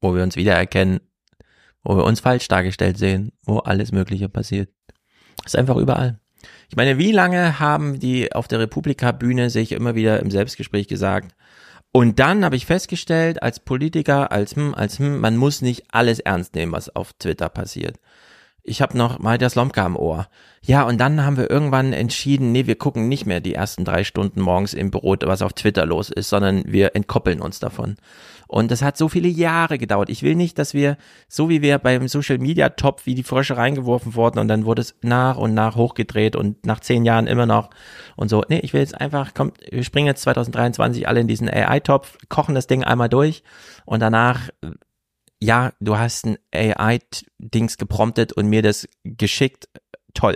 wo 0.02 0.16
wir 0.16 0.24
uns 0.24 0.36
wiedererkennen, 0.36 1.00
wo 1.86 1.96
wir 1.96 2.04
uns 2.04 2.20
falsch 2.20 2.48
dargestellt 2.50 2.98
sehen, 2.98 3.32
wo 3.46 3.60
alles 3.60 3.92
Mögliche 3.92 4.28
passiert. 4.28 4.70
ist 5.46 5.56
einfach 5.56 5.78
überall. 5.78 6.20
Ich 6.70 6.76
meine, 6.76 6.98
wie 6.98 7.12
lange 7.12 7.60
haben 7.60 8.00
die 8.00 8.34
auf 8.34 8.48
der 8.48 8.60
Republika-Bühne 8.60 9.50
sich 9.50 9.72
immer 9.72 9.96
wieder 9.96 10.20
im 10.20 10.32
Selbstgespräch 10.32 10.88
gesagt, 10.88 11.36
und 11.92 12.20
dann 12.20 12.44
habe 12.44 12.58
ich 12.58 12.66
festgestellt, 12.66 13.42
als 13.42 13.62
Politiker, 13.62 14.34
als 14.34 14.58
hm, 14.58 14.76
als 14.76 15.00
hm, 15.00 15.22
man 15.22 15.38
muss 15.38 15.62
nicht 15.62 15.86
alles 15.92 16.20
ernst 16.20 16.54
nehmen, 16.54 16.74
was 16.74 16.94
auf 16.94 17.14
Twitter 17.14 17.48
passiert. 17.48 18.00
Ich 18.68 18.82
habe 18.82 18.98
noch 18.98 19.20
mal 19.20 19.38
das 19.38 19.54
Lomka 19.54 19.86
am 19.86 19.96
Ohr. 19.96 20.28
Ja, 20.64 20.84
und 20.84 20.98
dann 21.00 21.24
haben 21.24 21.38
wir 21.38 21.52
irgendwann 21.52 21.94
entschieden, 21.94 22.52
nee, 22.52 22.66
wir 22.66 22.76
gucken 22.76 23.08
nicht 23.08 23.28
mehr 23.28 23.40
die 23.40 23.54
ersten 23.54 23.86
drei 23.86 24.04
Stunden 24.04 24.42
morgens 24.42 24.74
im 24.74 24.90
Büro, 24.90 25.16
was 25.22 25.44
auf 25.44 25.54
Twitter 25.54 25.86
los 25.86 26.10
ist, 26.10 26.30
sondern 26.30 26.64
wir 26.66 26.96
entkoppeln 26.96 27.42
uns 27.42 27.60
davon. 27.60 27.98
Und 28.48 28.72
das 28.72 28.82
hat 28.82 28.98
so 28.98 29.08
viele 29.08 29.28
Jahre 29.28 29.78
gedauert. 29.78 30.10
Ich 30.10 30.24
will 30.24 30.34
nicht, 30.34 30.58
dass 30.58 30.74
wir, 30.74 30.98
so 31.28 31.50
wie 31.50 31.62
wir 31.62 31.78
beim 31.78 32.08
Social 32.08 32.40
Media 32.40 32.70
Topf, 32.70 33.06
wie 33.06 33.14
die 33.14 33.24
Frösche 33.24 33.58
reingeworfen 33.58 34.16
wurden 34.16 34.40
und 34.40 34.48
dann 34.48 34.66
wurde 34.66 34.82
es 34.82 34.96
nach 35.02 35.38
und 35.38 35.54
nach 35.54 35.76
hochgedreht 35.76 36.36
und 36.36 36.66
nach 36.66 36.80
zehn 36.80 37.06
Jahren 37.06 37.28
immer 37.28 37.46
noch 37.46 37.70
und 38.16 38.30
so. 38.30 38.44
Nee, 38.50 38.60
ich 38.60 38.74
will 38.74 38.82
jetzt 38.82 39.00
einfach, 39.00 39.36
kommt, 39.36 39.60
wir 39.70 39.84
springen 39.84 40.08
jetzt 40.08 40.24
2023 40.24 41.08
alle 41.08 41.20
in 41.20 41.28
diesen 41.28 41.50
AI-Topf, 41.50 42.18
kochen 42.30 42.56
das 42.56 42.66
Ding 42.66 42.84
einmal 42.84 43.10
durch 43.10 43.44
und 43.86 44.00
danach, 44.00 44.50
ja, 45.46 45.74
du 45.80 45.98
hast 45.98 46.26
ein 46.26 46.38
AI-Dings 46.54 47.78
gepromptet 47.78 48.34
und 48.34 48.48
mir 48.48 48.62
das 48.62 48.88
geschickt. 49.04 49.68
Toll. 50.14 50.36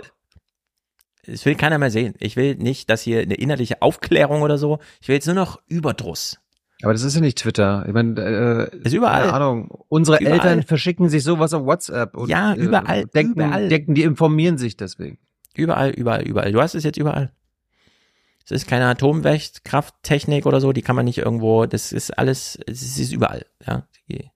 Das 1.26 1.44
will 1.44 1.54
keiner 1.54 1.78
mehr 1.78 1.90
sehen. 1.90 2.14
Ich 2.18 2.36
will 2.36 2.54
nicht, 2.56 2.88
dass 2.90 3.02
hier 3.02 3.20
eine 3.20 3.34
innerliche 3.34 3.82
Aufklärung 3.82 4.42
oder 4.42 4.58
so. 4.58 4.78
Ich 5.00 5.08
will 5.08 5.14
jetzt 5.16 5.26
nur 5.26 5.34
noch 5.34 5.60
Überdruss. 5.66 6.38
Aber 6.82 6.92
das 6.94 7.02
ist 7.02 7.14
ja 7.14 7.20
nicht 7.20 7.38
Twitter. 7.38 7.84
Ich 7.86 7.92
meine, 7.92 8.70
äh, 8.72 8.76
ist 8.84 8.94
überall. 8.94 9.22
Keine 9.24 9.34
Ahnung. 9.34 9.68
Unsere 9.88 10.18
Überall. 10.18 10.32
Eltern 10.38 10.62
verschicken 10.62 11.08
sich 11.10 11.22
sowas 11.22 11.52
auf 11.52 11.66
WhatsApp. 11.66 12.16
Und, 12.16 12.28
Ja, 12.30 12.54
überall, 12.54 13.02
Äh, 13.02 13.06
denken, 13.06 13.32
überall. 13.32 13.68
denken, 13.68 13.94
die 13.94 14.02
informieren 14.02 14.56
sich 14.56 14.76
deswegen. 14.78 15.18
Überall, 15.54 15.90
überall, 15.90 16.22
überall. 16.22 16.52
Du 16.52 16.60
hast 16.62 16.74
es 16.74 16.84
jetzt 16.84 16.96
überall. 16.96 17.32
Es 18.44 18.50
ist 18.50 18.66
keine 18.66 18.86
Atomkrafttechnik 18.86 20.46
oder 20.46 20.60
so, 20.60 20.72
die 20.72 20.82
kann 20.82 20.96
man 20.96 21.04
nicht 21.04 21.18
irgendwo, 21.18 21.66
das 21.66 21.92
ist 21.92 22.18
alles, 22.18 22.58
es 22.66 22.98
ist 22.98 23.12
überall, 23.12 23.44
ja. 23.66 23.86
Die, 24.08 24.30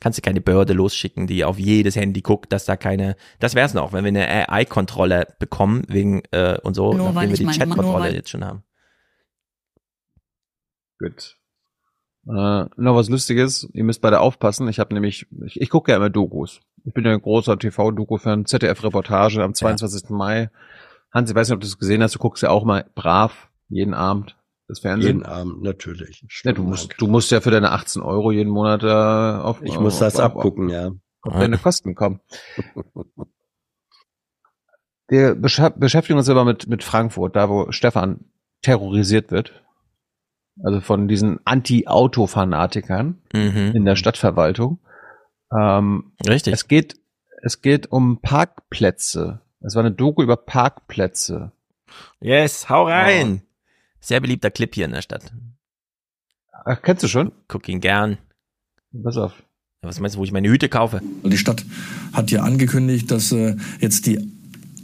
kannst 0.00 0.18
du 0.18 0.22
keine 0.22 0.40
Behörde 0.40 0.72
losschicken, 0.72 1.26
die 1.26 1.44
auf 1.44 1.58
jedes 1.58 1.96
Handy 1.96 2.20
guckt, 2.20 2.52
dass 2.52 2.64
da 2.64 2.76
keine, 2.76 3.16
das 3.38 3.54
wär's 3.54 3.74
noch, 3.74 3.92
wenn 3.92 4.04
wir 4.04 4.08
eine 4.08 4.48
AI-Kontrolle 4.50 5.26
bekommen, 5.38 5.84
wegen, 5.88 6.22
äh, 6.30 6.58
und 6.62 6.74
so, 6.74 6.92
Nur 6.92 7.14
weil 7.14 7.28
nachdem 7.28 7.30
wir 7.30 7.52
die 7.52 7.58
Chat-Kontrolle 7.58 8.14
jetzt 8.14 8.30
schon 8.30 8.44
haben. 8.44 8.62
Gut. 10.98 11.36
Äh, 12.28 12.64
noch 12.76 12.96
was 12.96 13.08
Lustiges, 13.08 13.68
ihr 13.72 13.84
müsst 13.84 14.00
beide 14.00 14.20
aufpassen. 14.20 14.68
Ich 14.68 14.78
habe 14.78 14.94
nämlich, 14.94 15.26
ich, 15.44 15.60
ich 15.60 15.70
gucke 15.70 15.92
ja 15.92 15.96
immer 15.96 16.10
Dokus. 16.10 16.60
Ich 16.84 16.92
bin 16.92 17.04
ja 17.04 17.12
ein 17.12 17.22
großer 17.22 17.58
TV-Doku-Fan, 17.58 18.46
ZDF-Reportage 18.46 19.42
am 19.42 19.54
22. 19.54 20.10
Mai. 20.10 20.50
Hans, 21.12 21.30
ich 21.30 21.36
weiß 21.36 21.48
nicht, 21.48 21.54
ob 21.54 21.60
du 21.60 21.66
es 21.66 21.78
gesehen 21.78 22.02
hast, 22.02 22.14
du 22.14 22.18
guckst 22.18 22.42
ja 22.42 22.50
auch 22.50 22.64
mal 22.64 22.88
brav 22.94 23.50
jeden 23.68 23.94
Abend 23.94 24.36
das 24.68 24.80
Fernsehen. 24.80 25.18
Jeden 25.18 25.26
Abend, 25.26 25.62
natürlich. 25.62 26.24
Ja, 26.44 26.52
du 26.52 26.62
musst, 26.62 26.94
du 26.98 27.06
musst 27.06 27.30
ja 27.30 27.40
für 27.40 27.50
deine 27.50 27.70
18 27.72 28.02
Euro 28.02 28.32
jeden 28.32 28.50
Monat 28.50 28.82
äh, 28.82 28.86
auf 29.42 29.62
Ich 29.62 29.78
muss 29.78 29.98
das 29.98 30.16
auf, 30.16 30.36
abgucken, 30.36 30.68
ja. 30.68 30.90
Auf 31.22 31.34
deine 31.34 31.58
Kosten 31.58 31.94
kommen. 31.94 32.20
Wir 35.08 35.34
beschä- 35.36 35.70
beschäftigen 35.78 36.18
uns 36.18 36.28
aber 36.28 36.44
mit, 36.44 36.66
mit 36.66 36.82
Frankfurt, 36.82 37.36
da 37.36 37.48
wo 37.48 37.70
Stefan 37.70 38.24
terrorisiert 38.62 39.30
wird. 39.30 39.62
Also 40.64 40.80
von 40.80 41.06
diesen 41.06 41.38
Anti-Auto-Fanatikern 41.44 43.20
Mhm. 43.32 43.72
in 43.74 43.84
der 43.84 43.94
Stadtverwaltung. 43.96 44.78
Ähm, 45.56 46.12
Richtig. 46.26 46.54
Es 46.54 46.66
geht, 46.66 46.96
es 47.42 47.62
geht 47.62 47.92
um 47.92 48.20
Parkplätze. 48.20 49.42
Es 49.60 49.74
war 49.76 49.84
eine 49.84 49.92
Doku 49.94 50.22
über 50.22 50.36
Parkplätze. 50.36 51.52
Yes, 52.20 52.68
hau 52.68 52.84
rein! 52.86 53.42
Sehr 54.06 54.20
beliebter 54.20 54.52
Clip 54.52 54.72
hier 54.72 54.84
in 54.84 54.92
der 54.92 55.02
Stadt. 55.02 55.32
Ach, 56.64 56.80
kennst 56.80 57.02
du 57.02 57.08
schon? 57.08 57.32
Guck 57.48 57.68
ihn 57.68 57.80
gern. 57.80 58.18
Pass 59.02 59.16
auf. 59.16 59.32
Was 59.82 59.98
meinst 59.98 60.14
du, 60.14 60.20
wo 60.20 60.24
ich 60.24 60.30
meine 60.30 60.48
Hüte 60.48 60.68
kaufe? 60.68 61.02
Die 61.24 61.36
Stadt 61.36 61.64
hat 62.12 62.30
ja 62.30 62.42
angekündigt, 62.42 63.10
dass 63.10 63.32
äh, 63.32 63.56
jetzt 63.80 64.06
die 64.06 64.20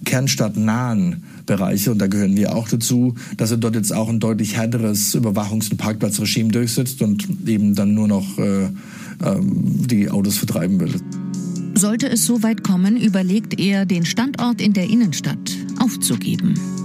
kernstadtnahen 0.05 1.23
Bereiche, 1.47 1.93
und 1.93 1.99
da 1.99 2.09
gehören 2.09 2.37
wir 2.37 2.57
auch 2.57 2.69
dazu, 2.69 3.15
dass 3.37 3.53
er 3.53 3.59
dort 3.59 3.77
jetzt 3.77 3.95
auch 3.95 4.09
ein 4.09 4.19
deutlich 4.19 4.57
härteres 4.57 5.15
Überwachungs- 5.15 5.71
und 5.71 5.77
Parkplatzregime 5.77 6.51
durchsetzt 6.51 7.01
und 7.01 7.29
eben 7.47 7.77
dann 7.77 7.95
nur 7.95 8.09
noch 8.09 8.39
äh, 8.39 8.71
ähm, 9.25 9.87
die 9.87 10.11
Autos 10.11 10.37
vertreiben 10.37 10.81
will. 10.81 11.01
Sollte 11.77 12.09
es 12.09 12.27
so 12.27 12.43
weit 12.43 12.65
kommen, 12.65 12.97
überlegt 12.97 13.61
er, 13.61 13.87
den 13.87 14.05
Standort 14.05 14.61
in 14.61 14.73
der 14.73 14.91
Innenstadt 14.91 15.57
aufzugeben. 15.79 16.82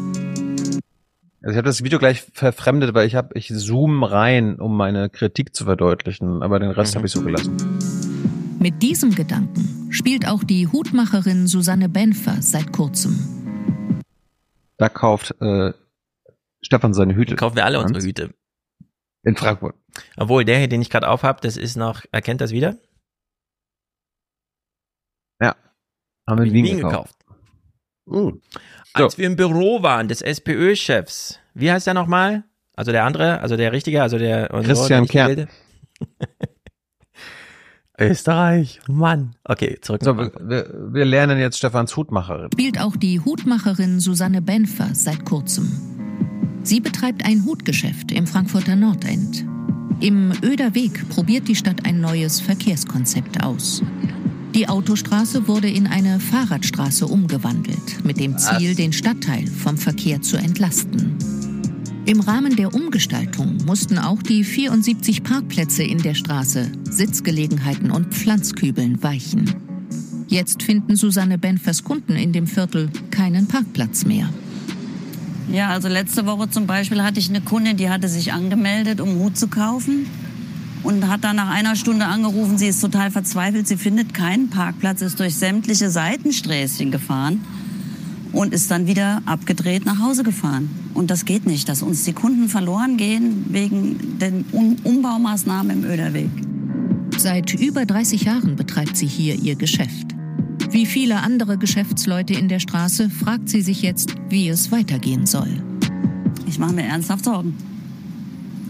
Also 1.48 1.56
ich 1.56 1.60
habe 1.60 1.70
das 1.70 1.82
Video 1.82 1.98
gleich 1.98 2.24
verfremdet, 2.34 2.94
weil 2.94 3.08
ich 3.08 3.16
habe, 3.16 3.30
ich 3.36 3.48
zoom 3.48 4.04
rein, 4.04 4.60
um 4.60 4.76
meine 4.76 5.10
Kritik 5.10 5.56
zu 5.56 5.64
verdeutlichen, 5.64 6.44
aber 6.44 6.60
den 6.60 6.72
Rest 6.72 6.98
habe 6.98 7.06
ich 7.06 7.14
so 7.14 7.22
gelassen. 7.22 7.56
Mit 8.60 8.84
diesem 8.84 9.16
Gedanken 9.16 9.88
spielt 9.90 10.28
auch 10.28 10.44
die 10.44 10.68
Hutmacherin 10.68 11.48
Susanne 11.48 11.88
Benfer 11.88 12.42
seit 12.42 12.74
kurzem. 12.74 14.04
Da 14.76 14.90
kauft 14.90 15.40
äh, 15.40 15.72
Stefan 16.62 16.94
seine 16.94 17.16
Hüte. 17.16 17.38
Kaufen 17.38 17.56
wir 17.56 17.64
alle 17.64 17.80
unsere 17.80 18.02
Hüte. 18.02 18.34
In 19.24 19.38
Frankfurt. 19.38 19.76
Obwohl, 20.18 20.44
der 20.44 20.58
hier, 20.58 20.68
den 20.68 20.82
ich 20.82 20.90
gerade 20.90 21.08
aufhab, 21.08 21.40
das 21.40 21.56
ist 21.56 21.78
noch, 21.78 22.04
erkennt 22.12 22.42
das 22.42 22.52
wieder? 22.52 22.76
Ja. 25.42 25.56
Haben 26.28 26.40
wir 26.40 26.48
in 26.48 26.54
Wien, 26.54 26.66
Wien 26.66 26.76
gekauft. 26.76 27.16
gekauft. 28.06 28.38
Als 28.94 29.18
wir 29.18 29.28
im 29.28 29.36
Büro 29.36 29.84
waren 29.84 30.08
des 30.08 30.22
SPÖ-Chefs, 30.22 31.40
wie 31.54 31.72
heißt 31.72 31.88
der 31.88 31.94
nochmal? 31.94 32.44
Also 32.76 32.92
der 32.92 33.06
andere, 33.06 33.40
also 33.42 33.58
der 33.58 33.72
richtige, 33.72 34.02
also 34.02 34.18
der 34.18 34.50
so, 34.52 34.62
Christian 34.62 35.02
nicht 35.02 35.12
Kern. 35.12 35.48
Österreich, 38.00 38.80
Mann. 38.88 39.36
Okay, 39.44 39.80
zurück. 39.82 40.02
So, 40.04 40.16
wir, 40.16 40.94
wir 40.94 41.06
lernen 41.06 41.40
jetzt 41.40 41.58
Stefans 41.58 41.98
Hutmacherin. 41.98 42.52
Spielt 42.54 42.80
auch 42.80 42.96
die 42.96 43.20
Hutmacherin 43.20 44.00
Susanne 44.00 44.44
Benfer 44.44 44.90
seit 44.94 45.26
kurzem. 45.26 45.72
Sie 46.62 46.80
betreibt 46.80 47.26
ein 47.26 47.46
Hutgeschäft 47.46 48.12
im 48.12 48.28
Frankfurter 48.28 48.76
Nordend. 48.76 49.44
Im 50.00 50.32
Öder 50.44 50.76
Weg 50.76 51.10
probiert 51.10 51.48
die 51.48 51.56
Stadt 51.56 51.88
ein 51.88 52.00
neues 52.00 52.40
Verkehrskonzept 52.40 53.44
aus. 53.44 53.82
Die 54.56 54.68
Autostraße 54.68 55.48
wurde 55.48 55.70
in 55.70 55.88
eine 55.88 56.20
Fahrradstraße 56.20 57.06
umgewandelt, 57.06 58.04
mit 58.04 58.20
dem 58.20 58.38
Ziel, 58.38 58.76
den 58.76 58.94
Stadtteil 58.94 59.46
vom 59.48 59.78
Verkehr 59.78 60.22
zu 60.22 60.38
entlasten. 60.38 61.16
Im 62.06 62.22
Rahmen 62.22 62.56
der 62.56 62.74
Umgestaltung 62.74 63.58
mussten 63.66 64.00
auch 64.00 64.24
die 64.24 64.44
74 64.44 65.24
Parkplätze 65.24 65.84
in 65.84 65.98
der 65.98 66.14
Straße, 66.14 66.72
Sitzgelegenheiten 66.90 67.92
und 67.92 68.14
Pflanzkübeln 68.14 69.04
weichen. 69.04 69.54
Jetzt 70.30 70.64
finden 70.64 70.96
Susanne 70.96 71.38
Benfers 71.38 71.84
Kunden 71.84 72.16
in 72.16 72.32
dem 72.32 72.48
Viertel 72.48 72.90
keinen 73.12 73.48
Parkplatz 73.48 74.06
mehr. 74.06 74.30
Ja, 75.52 75.70
also 75.70 75.88
letzte 75.88 76.26
Woche 76.26 76.50
zum 76.50 76.68
Beispiel 76.68 77.04
hatte 77.04 77.20
ich 77.20 77.30
eine 77.30 77.42
Kundin, 77.42 77.78
die 77.78 77.90
hatte 77.90 78.10
sich 78.10 78.34
angemeldet, 78.34 79.00
um 79.00 79.20
Hut 79.20 79.38
zu 79.38 79.48
kaufen. 79.48 80.06
Und 80.84 81.08
hat 81.08 81.24
dann 81.24 81.36
nach 81.36 81.50
einer 81.50 81.76
Stunde 81.76 82.06
angerufen, 82.06 82.58
sie 82.58 82.68
ist 82.68 82.82
total 82.82 83.12
verzweifelt, 83.12 83.68
sie 83.68 83.78
findet 83.78 84.14
keinen 84.14 84.50
Parkplatz, 84.50 85.02
ist 85.02 85.20
durch 85.20 85.36
sämtliche 85.36 85.90
Seitensträßchen 85.90 86.92
gefahren 86.92 87.42
und 88.32 88.54
ist 88.54 88.70
dann 88.72 88.88
wieder 88.88 89.22
abgedreht 89.26 89.86
nach 89.86 90.00
Hause 90.00 90.24
gefahren. 90.24 90.70
Und 90.94 91.10
das 91.10 91.26
geht 91.26 91.46
nicht, 91.46 91.70
dass 91.70 91.82
uns 91.82 92.04
die 92.04 92.14
Kunden 92.14 92.50
verloren 92.50 92.98
gehen 92.98 93.46
wegen 93.50 94.20
den 94.20 94.46
um 94.52 94.76
Umbaumaßnahmen 94.84 95.84
im 95.84 95.90
Öderweg. 95.90 96.30
Seit 97.18 97.54
über 97.56 97.86
30 97.86 98.24
Jahren 98.24 98.56
betreibt 98.56 98.96
sie 98.96 99.08
hier 99.08 99.36
ihr 99.36 99.56
Geschäft. 99.56 100.16
Wie 100.70 100.86
viele 100.86 101.18
andere 101.18 101.58
Geschäftsleute 101.58 102.34
in 102.34 102.50
der 102.50 102.60
Straße 102.60 103.10
fragt 103.10 103.50
sie 103.50 103.62
sich 103.62 103.82
jetzt, 103.82 104.16
wie 104.30 104.50
es 104.50 104.72
weitergehen 104.72 105.26
soll. 105.26 105.64
Ich 106.46 106.60
mache 106.60 106.74
mir 106.74 106.84
ernsthaft 106.84 107.26
Sorgen. 107.26 107.56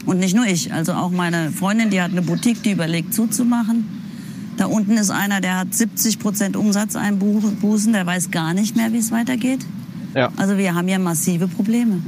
Und 0.07 0.19
nicht 0.19 0.35
nur 0.35 0.45
ich, 0.45 0.73
also 0.73 0.93
auch 0.93 1.11
meine 1.11 1.51
Freundin, 1.51 1.89
die 1.89 2.01
hat 2.01 2.11
eine 2.11 2.21
Boutique, 2.21 2.63
die 2.63 2.71
überlegt 2.71 3.13
zuzumachen. 3.13 3.85
Da 4.55 4.65
unten 4.65 4.97
ist 4.97 5.11
einer, 5.11 5.41
der 5.41 5.59
hat 5.59 5.73
70 5.73 6.17
Prozent 6.17 6.55
Umsatzeinbußen, 6.55 7.91
der 7.93 8.05
weiß 8.05 8.31
gar 8.31 8.53
nicht 8.53 8.75
mehr, 8.75 8.91
wie 8.93 8.97
es 8.97 9.11
weitergeht. 9.11 9.59
Ja. 10.15 10.31
Also 10.37 10.57
wir 10.57 10.73
haben 10.73 10.87
hier 10.87 10.97
massive 10.97 11.49
Probleme. 11.49 12.01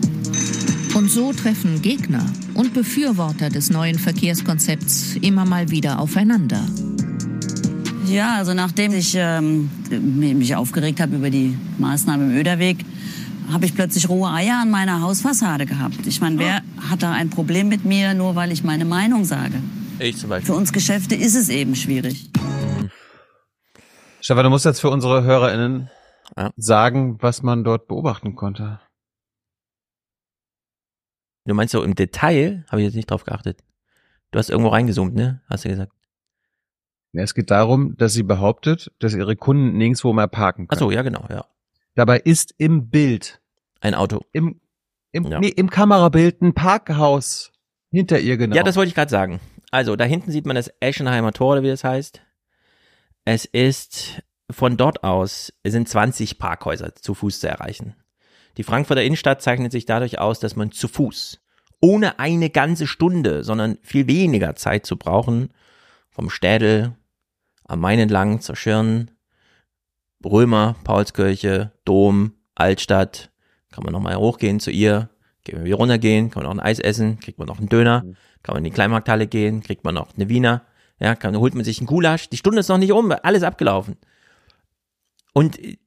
Und 0.96 1.12
so 1.12 1.34
treffen 1.34 1.82
Gegner 1.82 2.26
und 2.54 2.74
Befürworter 2.74 3.50
des 3.50 3.70
neuen 3.70 4.00
Verkehrskonzepts 4.00 5.18
immer 5.22 5.46
mal 5.46 5.70
wieder 5.70 6.00
aufeinander. 6.00 6.66
Ja, 8.08 8.38
also 8.38 8.54
nachdem 8.54 8.94
ich 8.94 9.14
ähm, 9.16 9.70
mich 9.92 10.56
aufgeregt 10.56 11.02
habe 11.02 11.18
über 11.18 11.30
die 11.30 11.56
Maßnahmen 11.78 12.32
im 12.32 12.38
Öderweg, 12.38 12.78
habe 13.52 13.66
ich 13.66 13.76
plötzlich 13.76 14.10
rohe 14.10 14.30
Eier 14.30 14.62
an 14.62 14.72
meiner 14.72 15.02
Hausfassade 15.02 15.66
gehabt. 15.66 16.06
Ich 16.06 16.22
meine, 16.22 16.38
wer 16.40 16.62
hat 16.90 17.04
da 17.04 17.12
ein 17.12 17.30
Problem 17.30 17.68
mit 17.68 17.86
mir, 17.86 18.14
nur 18.14 18.36
weil 18.36 18.52
ich 18.52 18.64
meine 18.64 18.86
Meinung 18.86 19.26
sage? 19.26 19.62
Ich 20.00 20.18
zum 20.18 20.30
Beispiel. 20.30 20.54
Für 20.54 20.58
uns 20.58 20.72
Geschäfte 20.72 21.16
ist 21.16 21.36
es 21.36 21.50
eben 21.50 21.76
schwierig. 21.76 22.30
Stefan, 24.22 24.44
du 24.44 24.50
musst 24.50 24.66
jetzt 24.66 24.80
für 24.80 24.90
unsere 24.90 25.24
HörerInnen 25.24 25.90
sagen, 26.56 27.18
was 27.22 27.42
man 27.42 27.64
dort 27.64 27.88
beobachten 27.88 28.36
konnte. 28.36 28.80
Du 31.46 31.54
meinst 31.56 31.72
so 31.72 31.84
im 31.84 31.96
Detail? 31.96 32.66
Habe 32.70 32.82
ich 32.82 32.86
jetzt 32.86 32.96
nicht 32.96 33.10
drauf 33.10 33.24
geachtet. 33.24 33.64
Du 34.32 34.38
hast 34.38 34.50
irgendwo 34.50 34.70
reingezoomt, 34.70 35.16
ne? 35.16 35.42
Hast 35.50 35.66
du 35.66 35.70
gesagt. 35.70 35.92
Ja, 37.14 37.24
es 37.24 37.34
geht 37.34 37.50
darum, 37.50 37.98
dass 37.98 38.14
sie 38.14 38.22
behauptet, 38.22 38.92
dass 39.00 39.16
ihre 39.16 39.36
Kunden 39.36 39.76
nirgendwo 39.78 40.14
mehr 40.14 40.28
parken 40.28 40.68
können. 40.68 40.78
Ach 40.78 40.80
so, 40.80 40.92
ja 40.92 41.02
genau, 41.02 41.26
ja. 41.30 41.46
Dabei 41.96 42.20
ist 42.20 42.54
im 42.58 42.90
Bild 42.90 43.39
ein 43.82 43.96
Auto. 43.96 44.22
Im, 44.34 44.60
im, 45.12 45.26
Ja. 45.26 45.40
nee, 45.40 45.50
im 45.50 45.70
Kamerabild 45.70 46.42
ein 46.42 46.54
Parkhaus 46.54 47.52
hinter 47.92 48.20
ihr 48.20 48.38
genau. 48.38 48.56
Ja, 48.56 48.64
das 48.64 48.76
wollte 48.76 48.90
ich 48.90 48.96
gerade 48.96 49.12
sagen. 49.12 49.40
Also, 49.72 49.96
da 49.96 50.04
hinten 50.06 50.32
sieht 50.32 50.46
man 50.46 50.56
das 50.56 50.72
Eschenheimer 50.80 51.32
Tor, 51.32 51.54
oder 51.54 51.64
wie 51.64 51.68
das 51.70 51.84
heißt. 51.84 52.22
Es 53.26 53.46
ist 53.46 54.24
von 54.50 54.78
dort 54.78 55.04
aus, 55.04 55.54
es 55.64 55.74
sind 55.74 55.88
20 55.88 56.40
Parkhäuser 56.40 56.96
zu 56.96 57.14
Fuß 57.14 57.40
zu 57.40 57.48
erreichen. 57.48 57.96
Die 58.58 58.64
Frankfurter 58.64 59.04
Innenstadt 59.04 59.42
zeichnet 59.42 59.72
sich 59.72 59.86
dadurch 59.86 60.20
aus, 60.20 60.40
dass 60.40 60.56
man 60.56 60.72
zu 60.72 60.88
Fuß, 60.88 61.40
ohne 61.82 62.20
eine 62.20 62.50
ganze 62.50 62.88
Stunde, 62.88 63.44
sondern 63.44 63.78
viel 63.84 64.08
weniger 64.08 64.56
Zeit 64.56 64.86
zu 64.86 64.98
brauchen, 64.98 65.54
vom 66.10 66.30
Städel 66.30 66.96
am 67.66 67.80
Main 67.80 68.00
entlang 68.00 68.42
zur 68.42 68.56
Schirn, 68.56 69.12
Römer, 70.26 70.76
Paulskirche, 70.84 71.72
Dom, 71.86 72.34
Altstadt, 72.56 73.32
kann 73.72 73.84
man 73.84 73.94
nochmal 73.94 74.16
hochgehen 74.16 74.60
zu 74.60 74.72
ihr, 74.72 75.10
kann 75.46 75.56
man 75.56 75.66
wieder 75.66 75.78
runtergehen, 75.78 76.30
kann 76.30 76.44
man 76.44 76.56
noch 76.56 76.64
ein 76.64 76.68
Eis 76.68 76.80
essen, 76.80 77.20
kriegt 77.20 77.40
man 77.40 77.48
noch 77.48 77.60
einen 77.60 77.70
Döner, 77.70 78.04
kann 78.44 78.54
man 78.54 78.58
in 78.58 78.66
die 78.66 78.76
Kleinmarkthalle 78.76 79.28
gehen, 79.28 79.62
kriegt 79.62 79.84
man 79.84 79.96
noch 79.96 80.16
eine 80.16 80.30
Wiener, 80.30 80.64
ja, 81.00 81.16
kann, 81.16 81.38
holt 81.38 81.56
man 81.56 81.64
sich 81.64 81.80
einen 81.80 81.88
Gulasch, 81.88 82.30
die 82.30 82.38
Stunde 82.38 82.60
ist 82.60 82.68
noch 82.70 82.78
nicht 82.78 82.92
um, 82.92 83.12
alles 83.12 83.44
abgelaufen. 83.44 83.98
Und 85.34 85.60
äh, 85.64 85.78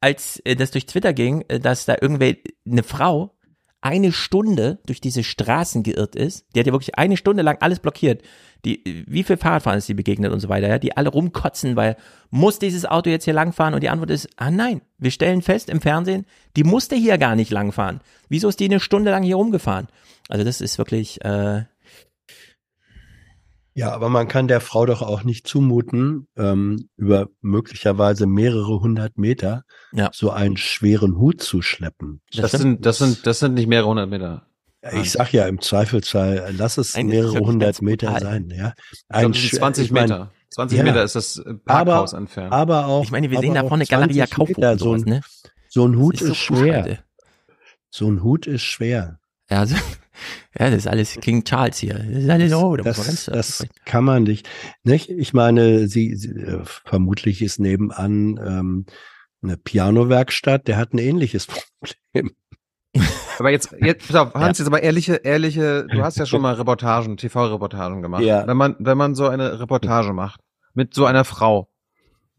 als 0.00 0.40
äh, 0.44 0.56
das 0.56 0.70
durch 0.70 0.86
Twitter 0.86 1.12
ging, 1.12 1.44
äh, 1.48 1.60
dass 1.60 1.84
da 1.84 1.96
irgendwer, 2.00 2.34
eine 2.66 2.82
Frau 2.82 3.36
eine 3.80 4.12
Stunde 4.12 4.80
durch 4.86 5.00
diese 5.00 5.22
Straßen 5.22 5.82
geirrt 5.82 6.16
ist, 6.16 6.46
die 6.54 6.60
hat 6.60 6.66
ja 6.66 6.72
wirklich 6.72 6.98
eine 6.98 7.16
Stunde 7.16 7.42
lang 7.42 7.58
alles 7.60 7.78
blockiert. 7.78 8.22
Die, 8.66 9.04
wie 9.06 9.22
viel 9.22 9.36
Fahrradfahren 9.36 9.78
ist 9.78 9.86
sie 9.86 9.94
begegnet 9.94 10.32
und 10.32 10.40
so 10.40 10.48
weiter, 10.48 10.66
ja, 10.66 10.80
die 10.80 10.96
alle 10.96 11.08
rumkotzen, 11.08 11.76
weil 11.76 11.96
muss 12.30 12.58
dieses 12.58 12.84
Auto 12.84 13.08
jetzt 13.08 13.24
hier 13.24 13.32
langfahren? 13.32 13.74
Und 13.74 13.82
die 13.84 13.88
Antwort 13.88 14.10
ist, 14.10 14.28
ah 14.36 14.50
nein, 14.50 14.80
wir 14.98 15.12
stellen 15.12 15.40
fest 15.40 15.70
im 15.70 15.80
Fernsehen, 15.80 16.26
die 16.56 16.64
musste 16.64 16.96
hier 16.96 17.16
gar 17.16 17.36
nicht 17.36 17.52
langfahren. 17.52 18.00
Wieso 18.28 18.48
ist 18.48 18.58
die 18.58 18.64
eine 18.64 18.80
Stunde 18.80 19.12
lang 19.12 19.22
hier 19.22 19.36
rumgefahren? 19.36 19.86
Also 20.28 20.42
das 20.44 20.60
ist 20.60 20.78
wirklich, 20.78 21.24
äh, 21.24 21.64
Ja, 23.74 23.92
aber 23.92 24.08
man 24.08 24.26
kann 24.26 24.48
der 24.48 24.60
Frau 24.60 24.84
doch 24.86 25.02
auch 25.02 25.22
nicht 25.22 25.46
zumuten, 25.46 26.26
ähm, 26.36 26.88
über 26.96 27.28
möglicherweise 27.42 28.26
mehrere 28.26 28.80
hundert 28.80 29.16
Meter 29.16 29.64
Ja. 29.92 30.10
so 30.12 30.30
einen 30.30 30.56
schweren 30.56 31.18
Hut 31.18 31.40
zu 31.40 31.62
schleppen. 31.62 32.20
Das, 32.34 32.50
sind, 32.50 32.84
das 32.84 32.98
sind, 32.98 33.26
das 33.26 33.38
sind 33.38 33.54
nicht 33.54 33.68
mehrere 33.68 33.90
hundert 33.90 34.10
Meter. 34.10 34.45
Ja, 34.92 35.00
Ich 35.00 35.10
sag 35.12 35.32
ja 35.32 35.46
im 35.46 35.60
Zweifelsfall, 35.60 36.38
äh, 36.38 36.50
lass 36.52 36.78
es 36.78 36.94
Nein, 36.94 37.06
mehrere 37.08 37.38
hundert 37.40 37.80
Meter 37.82 38.06
brutal. 38.08 38.22
sein. 38.22 38.50
Ja, 38.50 38.74
Ich 38.92 39.04
glaub, 39.08 39.32
das 39.32 39.40
sind 39.42 39.52
Sch- 39.52 39.56
20 39.58 39.84
ich 39.86 39.90
mein, 39.92 40.02
Meter. 40.04 40.32
20 40.50 40.82
Meter 40.82 41.02
ist 41.04 41.16
das 41.16 41.38
äh, 41.38 41.54
Parkhaus 41.54 42.12
entfernt. 42.12 42.52
Aber 42.52 42.86
auch. 42.86 43.02
Ich 43.04 43.10
meine, 43.10 43.30
wir 43.30 43.38
sehen 43.40 43.50
aber 43.56 43.62
da 43.62 43.68
vorne 43.68 43.84
Galeria 43.86 44.26
20 44.26 44.30
Kaufhof 44.36 44.56
Meter, 44.56 44.72
und 44.72 44.78
so, 44.78 44.92
ein, 44.94 45.00
ne? 45.02 45.20
so 45.68 45.86
ein 45.86 45.96
Hut 45.96 46.14
ist, 46.14 46.20
ist 46.22 46.28
so 46.28 46.34
schwer. 46.34 46.82
Alter. 46.84 46.98
So 47.90 48.08
ein 48.10 48.22
Hut 48.22 48.46
ist 48.46 48.62
schwer. 48.62 49.18
ja, 49.50 49.60
also, 49.60 49.74
ja, 50.58 50.70
das 50.70 50.74
ist 50.78 50.86
alles 50.86 51.14
King 51.20 51.44
Charles 51.44 51.78
hier. 51.78 51.94
Das 51.94 52.22
ist 52.24 52.30
alles, 52.30 52.52
oh, 52.54 52.76
da 52.76 52.84
muss 52.84 52.96
man 52.98 53.06
Das, 53.06 53.26
ganz, 53.26 53.60
das 53.60 53.66
kann 53.84 54.04
man 54.04 54.22
nicht. 54.24 54.48
nicht? 54.84 55.08
Ich 55.10 55.32
meine, 55.34 55.88
sie, 55.88 56.14
sie 56.16 56.30
äh, 56.30 56.62
vermutlich 56.64 57.42
ist 57.42 57.58
nebenan 57.60 58.38
ähm, 58.44 58.86
eine 59.42 59.56
Pianowerkstatt, 59.56 60.66
der 60.68 60.76
hat 60.76 60.92
ein 60.94 60.98
ähnliches 60.98 61.46
Problem. 62.12 62.34
Aber 63.38 63.50
jetzt, 63.50 63.74
jetzt, 63.80 64.06
pass 64.08 64.16
auf, 64.16 64.34
Hans, 64.34 64.58
jetzt 64.58 64.66
aber 64.66 64.82
ehrliche, 64.82 65.14
ehrliche, 65.16 65.86
du 65.86 66.02
hast 66.02 66.18
ja 66.18 66.26
schon 66.26 66.40
mal 66.42 66.54
Reportagen, 66.54 67.16
TV-Reportagen 67.16 68.02
gemacht. 68.02 68.22
Ja. 68.22 68.46
Wenn 68.46 68.56
man, 68.56 68.76
wenn 68.78 68.98
man 68.98 69.14
so 69.14 69.28
eine 69.28 69.60
Reportage 69.60 70.12
macht, 70.12 70.40
mit 70.74 70.94
so 70.94 71.04
einer 71.06 71.24
Frau, 71.24 71.68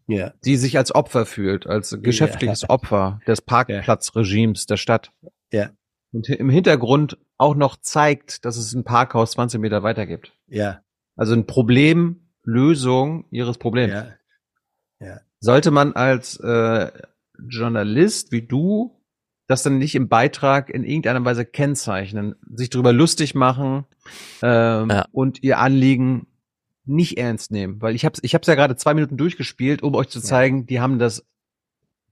Ja. 0.07 0.33
die 0.45 0.57
sich 0.57 0.77
als 0.77 0.93
Opfer 0.93 1.25
fühlt, 1.25 1.67
als 1.67 1.97
geschäftliches 2.01 2.69
Opfer 2.69 3.19
des 3.27 3.41
Parkplatzregimes 3.41 4.65
der 4.65 4.77
Stadt. 4.77 5.11
Ja. 5.51 5.69
Und 6.13 6.29
im 6.29 6.49
Hintergrund 6.49 7.17
auch 7.37 7.55
noch 7.55 7.77
zeigt, 7.77 8.45
dass 8.45 8.57
es 8.57 8.73
ein 8.73 8.83
Parkhaus 8.83 9.31
20 9.31 9.59
Meter 9.59 9.83
weiter 9.83 10.05
gibt. 10.05 10.33
Ja. 10.47 10.81
Also 11.15 11.33
ein 11.33 11.45
Problem, 11.45 12.29
Lösung 12.43 13.25
ihres 13.31 13.57
Problems. 13.57 13.93
Ja. 13.93 14.07
Ja. 14.99 15.19
Sollte 15.39 15.69
man 15.69 15.93
als 15.93 16.39
äh, 16.39 16.91
Journalist 17.47 18.31
wie 18.31 18.41
du 18.41 18.96
das 19.47 19.63
dann 19.63 19.77
nicht 19.77 19.95
im 19.95 20.09
Beitrag 20.09 20.69
in 20.69 20.83
irgendeiner 20.83 21.23
Weise 21.25 21.45
kennzeichnen, 21.45 22.35
sich 22.53 22.69
darüber 22.69 22.93
lustig 22.93 23.33
machen 23.33 23.85
ähm, 24.41 24.91
und 25.11 25.41
ihr 25.43 25.59
Anliegen 25.59 26.27
nicht 26.85 27.17
ernst 27.17 27.51
nehmen, 27.51 27.81
weil 27.81 27.95
ich 27.95 28.05
habe 28.05 28.19
ich 28.21 28.33
hab's 28.33 28.47
ja 28.47 28.55
gerade 28.55 28.75
zwei 28.75 28.93
Minuten 28.93 29.17
durchgespielt, 29.17 29.83
um 29.83 29.95
euch 29.95 30.09
zu 30.09 30.21
zeigen, 30.21 30.65
die 30.65 30.79
haben 30.79 30.99
das 30.99 31.25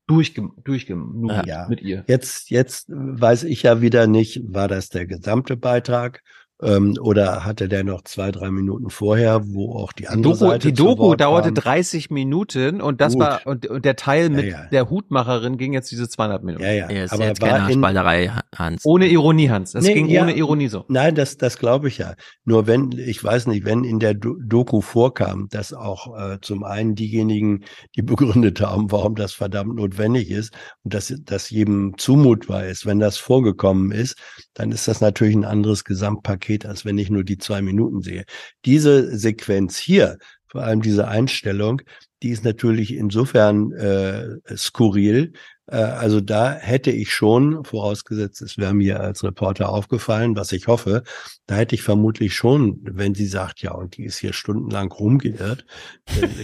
durchge 0.08 0.50
durchgenudelt 0.64 1.48
Ja. 1.48 1.68
mit 1.68 1.82
ihr. 1.82 2.04
Jetzt, 2.08 2.50
jetzt 2.50 2.90
weiß 2.90 3.44
ich 3.44 3.64
ja 3.64 3.82
wieder 3.82 4.08
nicht, 4.08 4.42
war 4.54 4.68
das 4.68 4.90
der 4.90 5.06
gesamte 5.06 5.58
Beitrag 5.58 6.22
ähm, 6.64 6.96
oder 7.02 7.44
hatte 7.44 7.68
der 7.68 7.84
noch 7.84 8.04
zwei, 8.06 8.32
drei 8.32 8.50
Minuten 8.50 8.90
vorher, 8.90 9.42
wo 9.46 9.74
auch 9.76 9.92
die 9.92 10.04
Die 10.04 10.08
andere 10.08 10.34
Doku, 10.34 10.46
Seite 10.50 10.68
die 10.70 10.74
Doku 10.74 11.16
dauerte 11.16 11.50
kam? 11.50 11.56
30 11.56 12.10
Minuten 12.12 12.80
und 12.82 13.02
das 13.02 13.14
Gut. 13.14 13.22
war 13.24 13.42
und, 13.46 13.68
und 13.68 13.84
der 13.84 13.98
Teil 13.98 14.30
mit 14.30 14.46
ja. 14.46 14.66
der 14.72 14.90
Hutmacherin 14.90 15.58
ging 15.58 15.74
jetzt 15.74 15.92
diese 15.92 16.08
200 16.08 16.44
Minuten. 16.44 16.64
Ja, 16.64 16.72
ja. 16.72 16.90
Ja, 16.90 17.04
ist 17.04 17.12
Aber 17.12 17.26
jetzt 17.26 17.42
war 17.42 17.50
keine 17.50 17.72
in- 17.74 17.80
Spalterei, 17.80 18.32
Hans. 18.56 18.86
Ohne 18.86 19.08
Ironie, 19.08 19.50
Hans. 19.50 19.74
Das 19.74 19.84
Nee, 19.84 19.96
ging 19.96 20.08
ja. 20.08 20.22
ohne 20.22 20.34
Ironie 20.38 20.70
so. 20.70 20.86
Nein, 20.88 21.14
das, 21.16 21.36
das 21.38 21.58
glaube 21.60 21.90
ich 21.90 21.98
ja. 21.98 22.14
Nur 22.46 22.68
wenn, 22.68 22.92
ich 22.94 23.22
weiß 23.22 23.48
nicht, 23.48 23.66
wenn 23.66 23.84
in 23.84 24.00
der 24.00 24.14
Do- 24.14 24.38
Doku 24.42 24.80
vorkam, 24.80 25.48
dass 25.50 25.74
auch 25.74 26.18
äh, 26.18 26.38
zum 26.42 26.64
einen 26.64 26.96
diejenigen, 26.96 27.66
die 27.98 28.02
begründet 28.02 28.62
haben, 28.62 28.92
warum 28.94 29.16
das 29.16 29.34
verdammt 29.34 29.76
notwendig 29.76 30.32
ist 30.32 30.54
und 30.84 30.94
dass 30.94 31.14
das 31.26 31.50
jedem 31.50 31.98
zumutbar 31.98 32.66
ist, 32.66 32.86
wenn 32.86 33.00
das 33.00 33.18
vorgekommen 33.18 33.92
ist, 33.92 34.16
dann 34.54 34.72
ist 34.72 34.88
das 34.88 35.02
natürlich 35.02 35.36
ein 35.36 35.44
anderes 35.44 35.84
Gesamtpaket, 35.84 36.45
als 36.66 36.86
wenn 36.86 36.98
ich 36.98 37.10
nur 37.10 37.24
die 37.24 37.38
zwei 37.38 37.62
Minuten 37.62 38.02
sehe. 38.02 38.26
Diese 38.66 39.18
Sequenz 39.18 39.78
hier, 39.78 40.18
vor 40.48 40.64
allem 40.64 40.82
diese 40.82 41.08
Einstellung, 41.08 41.82
die 42.24 42.30
ist 42.30 42.44
natürlich 42.44 42.94
insofern 42.94 43.72
äh, 43.74 44.38
skurril. 44.56 45.34
Äh, 45.68 45.78
also 45.78 46.22
da 46.22 46.54
hätte 46.54 46.92
ich 46.92 47.14
schon, 47.14 47.64
vorausgesetzt, 47.64 48.42
es 48.42 48.58
wäre 48.58 48.74
mir 48.74 49.00
als 49.00 49.24
Reporter 49.24 49.70
aufgefallen, 49.70 50.36
was 50.36 50.52
ich 50.52 50.68
hoffe, 50.68 51.04
da 51.48 51.56
hätte 51.56 51.76
ich 51.76 51.82
vermutlich 51.82 52.36
schon, 52.36 52.80
wenn 52.84 53.16
sie 53.16 53.28
sagt, 53.28 53.62
ja, 53.62 53.72
und 53.72 53.98
die 53.98 54.04
ist 54.04 54.18
hier 54.18 54.34
stundenlang 54.34 54.92
rumgeirrt, 54.92 55.66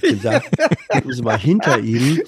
gesagt, 0.02 0.50
gucken 0.90 1.14
Sie 1.14 1.22
mal, 1.22 1.38
hinter 1.38 1.80
Ihnen 1.80 2.22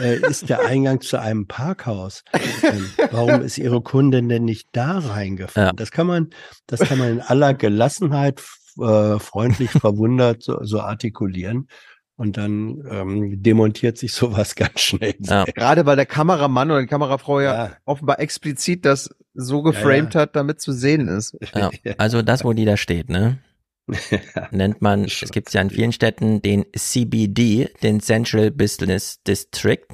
äh, 0.00 0.18
ist 0.20 0.48
der 0.48 0.64
Eingang 0.66 1.00
zu 1.00 1.20
einem 1.20 1.46
Parkhaus. 1.46 2.24
Ähm, 2.62 2.90
warum 3.10 3.42
ist 3.42 3.58
Ihre 3.58 3.80
Kundin 3.82 4.28
denn 4.28 4.44
nicht 4.44 4.68
da 4.72 4.98
reingefahren? 4.98 5.76
Das 5.76 5.90
kann 5.90 6.06
man, 6.06 6.30
das 6.66 6.80
kann 6.80 6.98
man 6.98 7.08
in 7.10 7.20
aller 7.20 7.54
Gelassenheit 7.54 8.42
äh, 8.80 9.18
freundlich 9.18 9.70
verwundert 9.70 10.42
so, 10.42 10.62
so 10.62 10.80
artikulieren. 10.80 11.68
Und 12.18 12.36
dann 12.36 12.84
ähm, 12.90 13.42
demontiert 13.44 13.96
sich 13.96 14.12
sowas 14.12 14.56
ganz 14.56 14.80
schnell. 14.80 15.14
Gerade 15.54 15.86
weil 15.86 15.94
der 15.96 16.04
Kameramann 16.04 16.70
oder 16.70 16.80
die 16.80 16.88
Kamerafrau 16.88 17.40
ja, 17.40 17.76
offenbar 17.84 18.18
explizit 18.18 18.84
das 18.84 19.14
so 19.34 19.62
geframed 19.62 20.16
hat, 20.16 20.34
damit 20.34 20.60
zu 20.60 20.72
sehen 20.72 21.06
ist. 21.06 21.38
Ja, 21.54 21.70
also 21.96 22.22
das, 22.22 22.44
wo 22.44 22.52
die 22.52 22.64
da 22.64 22.76
steht, 22.76 23.08
ne? 23.08 23.38
Nennt 24.50 24.82
man, 24.82 25.04
es 25.04 25.30
gibt 25.30 25.52
ja 25.54 25.62
in 25.62 25.70
vielen 25.70 25.92
Städten 25.92 26.42
den 26.42 26.66
CBD, 26.76 27.70
den 27.82 28.00
Central 28.00 28.50
Business 28.50 29.22
District, 29.22 29.86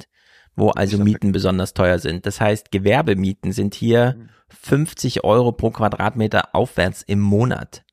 wo 0.55 0.71
also 0.71 0.97
Mieten 0.97 1.31
besonders 1.31 1.75
teuer 1.75 1.99
sind. 1.99 2.25
Das 2.25 2.41
heißt, 2.41 2.71
Gewerbemieten 2.71 3.51
sind 3.51 3.75
hier 3.75 4.27
50 4.49 5.23
Euro 5.23 5.51
pro 5.51 5.69
Quadratmeter 5.69 6.55
aufwärts 6.55 7.03
im 7.03 7.19
Monat. 7.19 7.85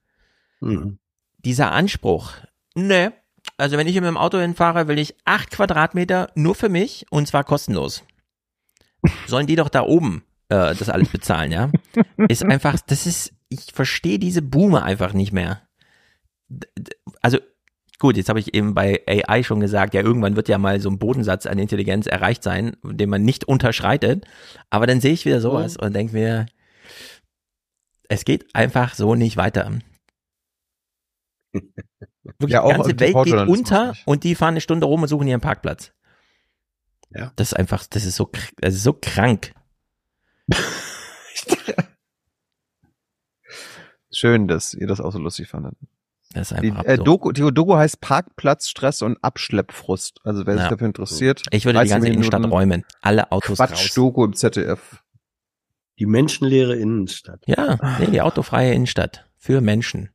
Mhm. 0.61 0.99
Dieser 1.45 1.73
Anspruch, 1.73 2.33
ne, 2.75 3.13
also 3.57 3.77
wenn 3.77 3.87
ich 3.87 3.95
mit 3.95 4.05
dem 4.05 4.17
Auto 4.17 4.39
hinfahre, 4.39 4.89
will 4.89 4.99
ich 4.99 5.15
acht 5.25 5.51
Quadratmeter 5.51 6.31
nur 6.35 6.55
für 6.55 6.69
mich 6.69 7.07
und 7.11 7.27
zwar 7.27 7.45
kostenlos. 7.45 8.05
Sollen 9.27 9.47
die 9.47 9.57
doch 9.57 9.69
da 9.69 9.83
oben 9.83 10.25
äh, 10.49 10.75
das 10.75 10.89
alles 10.89 11.09
bezahlen, 11.09 11.53
ja? 11.53 11.71
Ist 12.29 12.45
einfach, 12.45 12.79
das 12.87 13.07
ist 13.07 13.33
ich 13.53 13.73
verstehe 13.73 14.19
diese 14.19 14.43
Boomer 14.43 14.83
einfach 14.83 15.13
nicht 15.13 15.33
mehr. 15.33 15.63
Also 17.21 17.39
gut, 17.99 18.17
jetzt 18.17 18.29
habe 18.29 18.41
ich 18.41 18.55
eben 18.55 18.75
bei 18.75 19.03
AI 19.07 19.43
schon 19.43 19.61
gesagt, 19.61 19.95
ja, 19.95 20.03
irgendwann 20.03 20.37
wird 20.37 20.49
ja 20.49 20.59
mal 20.59 20.81
so 20.81 20.91
ein 20.91 20.99
Bodensatz 20.99 21.47
an 21.47 21.59
Intelligenz 21.59 22.07
erreicht 22.07 22.43
sein, 22.43 22.77
den 22.83 23.11
man 23.11 23.23
nicht 23.23 23.45
unterschreitet. 23.45 24.27
Aber 24.71 24.87
dann 24.87 25.01
sehe 25.01 25.13
ich 25.13 25.25
wieder 25.25 25.41
sowas 25.41 25.77
oh. 25.81 25.85
und 25.85 25.95
denke 25.95 26.15
mir, 26.15 26.47
es 28.09 28.25
geht 28.25 28.55
einfach 28.55 28.95
so 28.95 29.15
nicht 29.15 29.37
weiter. 29.37 29.71
Wirklich, 32.25 32.53
ja, 32.53 32.63
die 32.63 32.71
ganze 32.71 33.01
Welt 33.01 33.17
geht 33.25 33.35
unter 33.49 33.95
und 34.05 34.25
die 34.25 34.35
fahren 34.35 34.55
eine 34.55 34.61
Stunde 34.61 34.87
rum 34.87 35.03
und 35.03 35.09
suchen 35.09 35.27
ihren 35.27 35.41
Parkplatz. 35.41 35.93
Ja. 37.11 37.33
Das 37.37 37.49
ist 37.49 37.55
einfach, 37.55 37.87
das 37.87 38.05
ist 38.05 38.17
so, 38.17 38.31
das 38.61 38.75
ist 38.75 38.83
so 38.83 38.93
krank. 38.93 39.55
Schön, 44.11 44.47
dass 44.47 44.75
ihr 44.75 44.87
das 44.87 45.01
auch 45.01 45.11
so 45.13 45.19
lustig 45.19 45.49
fandet. 45.49 45.75
Das 46.35 46.51
ist 46.51 46.59
einfach 46.59 46.83
die, 46.83 46.89
äh, 46.89 46.99
Doku, 46.99 47.33
die 47.33 47.43
Doku 47.53 47.75
heißt 47.75 48.01
Parkplatz, 48.01 48.69
Stress 48.69 49.03
und 49.03 49.19
Abschleppfrust. 49.23 50.21
Also 50.25 50.47
wer 50.47 50.59
sich 50.59 50.69
dafür 50.69 50.87
interessiert. 50.87 51.43
Ich 51.51 51.65
würde 51.65 51.83
die 51.83 51.89
ganze 51.89 52.09
Innenstadt 52.09 52.45
räumen. 52.51 52.85
Alle 53.01 53.33
Autos 53.33 53.59
Quatsch, 53.59 53.73
raus. 53.73 53.95
Doku 53.95 54.25
im 54.25 54.35
ZDF. 54.35 55.03
Die 55.99 56.07
menschenleere 56.07 56.75
Innenstadt. 56.77 57.43
Ja, 57.47 57.99
nee, 57.99 58.07
die 58.07 58.23
autofreie 58.23 58.73
Innenstadt. 58.73 59.29
Für 59.37 59.61
Menschen. 59.61 60.11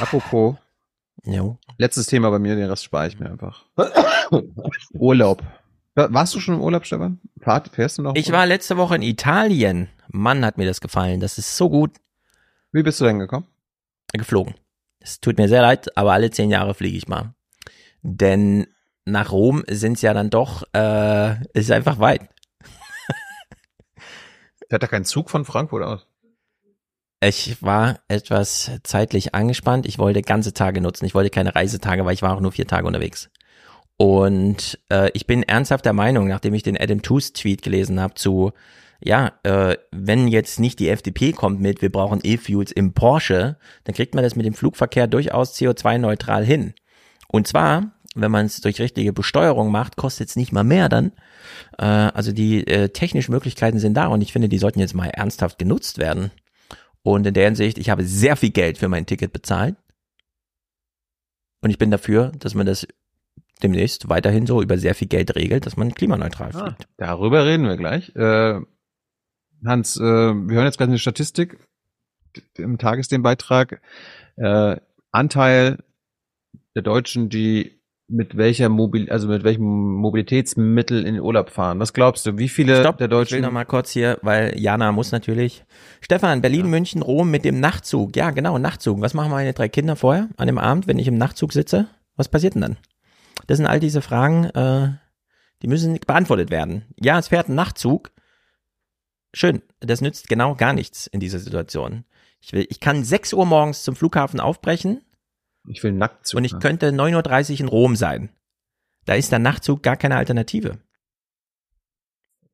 Apropos. 0.00 0.56
Jo. 1.24 1.58
Letztes 1.78 2.06
Thema 2.06 2.30
bei 2.30 2.38
mir, 2.38 2.56
den 2.56 2.68
Rest 2.68 2.84
spare 2.84 3.08
ich 3.08 3.18
mir 3.18 3.30
einfach. 3.30 3.64
Urlaub. 4.92 5.42
Warst 5.94 6.34
du 6.34 6.40
schon 6.40 6.56
im 6.56 6.60
Urlaub, 6.60 6.84
Stefan? 6.84 7.20
Fahrt, 7.40 7.68
fährst 7.68 7.98
du 7.98 8.02
noch? 8.02 8.16
Ich 8.16 8.32
war 8.32 8.46
letzte 8.46 8.76
Woche 8.76 8.96
in 8.96 9.02
Italien. 9.02 9.88
Mann, 10.08 10.44
hat 10.44 10.58
mir 10.58 10.66
das 10.66 10.80
gefallen. 10.80 11.20
Das 11.20 11.38
ist 11.38 11.56
so 11.56 11.70
gut. 11.70 11.92
Wie 12.72 12.82
bist 12.82 13.00
du 13.00 13.04
denn 13.04 13.20
gekommen? 13.20 13.46
Geflogen. 14.12 14.54
Es 14.98 15.20
tut 15.20 15.38
mir 15.38 15.48
sehr 15.48 15.62
leid, 15.62 15.96
aber 15.96 16.12
alle 16.12 16.30
zehn 16.30 16.50
Jahre 16.50 16.74
fliege 16.74 16.96
ich 16.96 17.08
mal. 17.08 17.34
Denn 18.02 18.66
nach 19.04 19.30
Rom 19.32 19.64
sind 19.68 19.94
es 19.94 20.02
ja 20.02 20.14
dann 20.14 20.30
doch, 20.30 20.64
äh, 20.74 21.42
ist 21.52 21.70
einfach 21.70 21.98
weit. 21.98 22.28
Fährt 24.68 24.82
da 24.82 24.86
kein 24.86 25.04
Zug 25.04 25.30
von 25.30 25.44
Frankfurt 25.44 25.82
aus? 25.84 26.06
Ich 27.20 27.62
war 27.62 28.00
etwas 28.08 28.70
zeitlich 28.82 29.34
angespannt. 29.34 29.86
Ich 29.86 29.98
wollte 29.98 30.22
ganze 30.22 30.52
Tage 30.52 30.80
nutzen. 30.80 31.06
Ich 31.06 31.14
wollte 31.14 31.30
keine 31.30 31.54
Reisetage, 31.54 32.04
weil 32.04 32.14
ich 32.14 32.22
war 32.22 32.36
auch 32.36 32.40
nur 32.40 32.52
vier 32.52 32.66
Tage 32.66 32.86
unterwegs. 32.86 33.30
Und 33.96 34.78
äh, 34.90 35.10
ich 35.14 35.26
bin 35.26 35.42
ernsthaft 35.42 35.84
der 35.84 35.92
Meinung, 35.92 36.26
nachdem 36.28 36.54
ich 36.54 36.62
den 36.62 36.76
Adam 36.76 37.00
Tooze 37.00 37.32
Tweet 37.32 37.62
gelesen 37.62 38.00
habe 38.00 38.14
zu 38.14 38.52
ja, 39.04 39.32
äh, 39.42 39.76
wenn 39.90 40.28
jetzt 40.28 40.58
nicht 40.58 40.78
die 40.78 40.88
FDP 40.88 41.32
kommt 41.32 41.60
mit, 41.60 41.82
wir 41.82 41.92
brauchen 41.92 42.20
E-Fuels 42.22 42.72
im 42.72 42.94
Porsche, 42.94 43.58
dann 43.84 43.94
kriegt 43.94 44.14
man 44.14 44.24
das 44.24 44.34
mit 44.34 44.46
dem 44.46 44.54
Flugverkehr 44.54 45.06
durchaus 45.06 45.54
CO2-neutral 45.54 46.44
hin. 46.44 46.72
Und 47.28 47.46
zwar, 47.46 47.92
wenn 48.14 48.30
man 48.30 48.46
es 48.46 48.62
durch 48.62 48.80
richtige 48.80 49.12
Besteuerung 49.12 49.70
macht, 49.70 49.96
kostet 49.96 50.30
es 50.30 50.36
nicht 50.36 50.52
mal 50.52 50.64
mehr 50.64 50.88
dann. 50.88 51.12
Äh, 51.78 51.84
also 51.84 52.32
die 52.32 52.66
äh, 52.66 52.88
technischen 52.88 53.32
Möglichkeiten 53.32 53.78
sind 53.78 53.94
da 53.94 54.06
und 54.06 54.22
ich 54.22 54.32
finde, 54.32 54.48
die 54.48 54.58
sollten 54.58 54.80
jetzt 54.80 54.94
mal 54.94 55.10
ernsthaft 55.10 55.58
genutzt 55.58 55.98
werden. 55.98 56.30
Und 57.04 57.26
in 57.26 57.34
der 57.34 57.44
Hinsicht, 57.44 57.78
ich 57.78 57.90
habe 57.90 58.02
sehr 58.04 58.34
viel 58.34 58.50
Geld 58.50 58.78
für 58.78 58.88
mein 58.88 59.06
Ticket 59.06 59.32
bezahlt. 59.32 59.76
Und 61.60 61.70
ich 61.70 61.78
bin 61.78 61.90
dafür, 61.90 62.32
dass 62.38 62.54
man 62.54 62.66
das 62.66 62.86
demnächst 63.62 64.08
weiterhin 64.08 64.46
so 64.46 64.60
über 64.62 64.78
sehr 64.78 64.94
viel 64.94 65.08
Geld 65.08 65.34
regelt, 65.36 65.66
dass 65.66 65.76
man 65.76 65.94
klimaneutral 65.94 66.50
Ah, 66.54 66.64
fliegt. 66.66 66.88
darüber 66.96 67.44
reden 67.46 67.64
wir 67.68 67.76
gleich. 67.76 68.14
Äh, 68.16 68.60
Hans, 69.64 69.96
äh, 69.96 70.02
wir 70.02 70.56
hören 70.56 70.64
jetzt 70.64 70.78
gerade 70.78 70.90
eine 70.90 70.98
Statistik 70.98 71.58
im 72.56 72.78
Tagesthemenbeitrag. 72.78 73.80
Äh, 74.36 74.76
Anteil 75.12 75.78
der 76.74 76.82
Deutschen, 76.82 77.28
die 77.28 77.80
mit 78.14 78.36
welcher 78.36 78.68
Mobil, 78.68 79.10
also 79.10 79.28
mit 79.28 79.42
welchem 79.42 79.64
Mobilitätsmittel 79.96 81.04
in 81.04 81.14
den 81.14 81.22
Urlaub 81.22 81.50
fahren. 81.50 81.80
Was 81.80 81.92
glaubst 81.92 82.24
du? 82.26 82.38
Wie 82.38 82.48
viele 82.48 82.80
Stopp, 82.80 82.98
der 82.98 83.06
ich 83.06 83.10
will 83.10 83.18
Deutschen? 83.18 83.42
noch 83.42 83.50
mal 83.50 83.64
kurz 83.64 83.90
hier, 83.90 84.18
weil 84.22 84.58
Jana 84.58 84.92
muss 84.92 85.12
natürlich. 85.12 85.64
Stefan, 86.00 86.40
Berlin, 86.40 86.70
München, 86.70 87.02
Rom 87.02 87.30
mit 87.30 87.44
dem 87.44 87.60
Nachtzug. 87.60 88.16
Ja, 88.16 88.30
genau, 88.30 88.58
Nachtzug. 88.58 89.00
Was 89.00 89.14
machen 89.14 89.30
meine 89.30 89.52
drei 89.52 89.68
Kinder 89.68 89.96
vorher 89.96 90.28
an 90.36 90.46
dem 90.46 90.58
Abend, 90.58 90.86
wenn 90.86 90.98
ich 90.98 91.08
im 91.08 91.18
Nachtzug 91.18 91.52
sitze? 91.52 91.88
Was 92.16 92.28
passiert 92.28 92.54
denn 92.54 92.62
dann? 92.62 92.76
Das 93.46 93.58
sind 93.58 93.66
all 93.66 93.80
diese 93.80 94.00
Fragen, 94.00 94.44
äh, 94.44 94.92
die 95.62 95.66
müssen 95.66 95.98
beantwortet 96.06 96.50
werden. 96.50 96.84
Ja, 97.00 97.18
es 97.18 97.28
fährt 97.28 97.48
ein 97.48 97.56
Nachtzug. 97.56 98.12
Schön, 99.32 99.62
das 99.80 100.00
nützt 100.00 100.28
genau 100.28 100.54
gar 100.54 100.72
nichts 100.72 101.08
in 101.08 101.18
dieser 101.18 101.40
Situation. 101.40 102.04
Ich 102.40 102.52
will, 102.52 102.66
ich 102.68 102.78
kann 102.78 103.02
6 103.02 103.32
Uhr 103.32 103.46
morgens 103.46 103.82
zum 103.82 103.96
Flughafen 103.96 104.38
aufbrechen. 104.38 105.00
Ich 105.66 105.82
will 105.82 105.92
Nachtzug. 105.92 106.38
Und 106.38 106.44
ich 106.44 106.58
könnte 106.58 106.88
9.30 106.90 107.54
Uhr 107.54 107.60
in 107.60 107.68
Rom 107.68 107.96
sein. 107.96 108.30
Da 109.06 109.14
ist 109.14 109.32
der 109.32 109.38
Nachtzug 109.38 109.82
gar 109.82 109.96
keine 109.96 110.16
Alternative. 110.16 110.78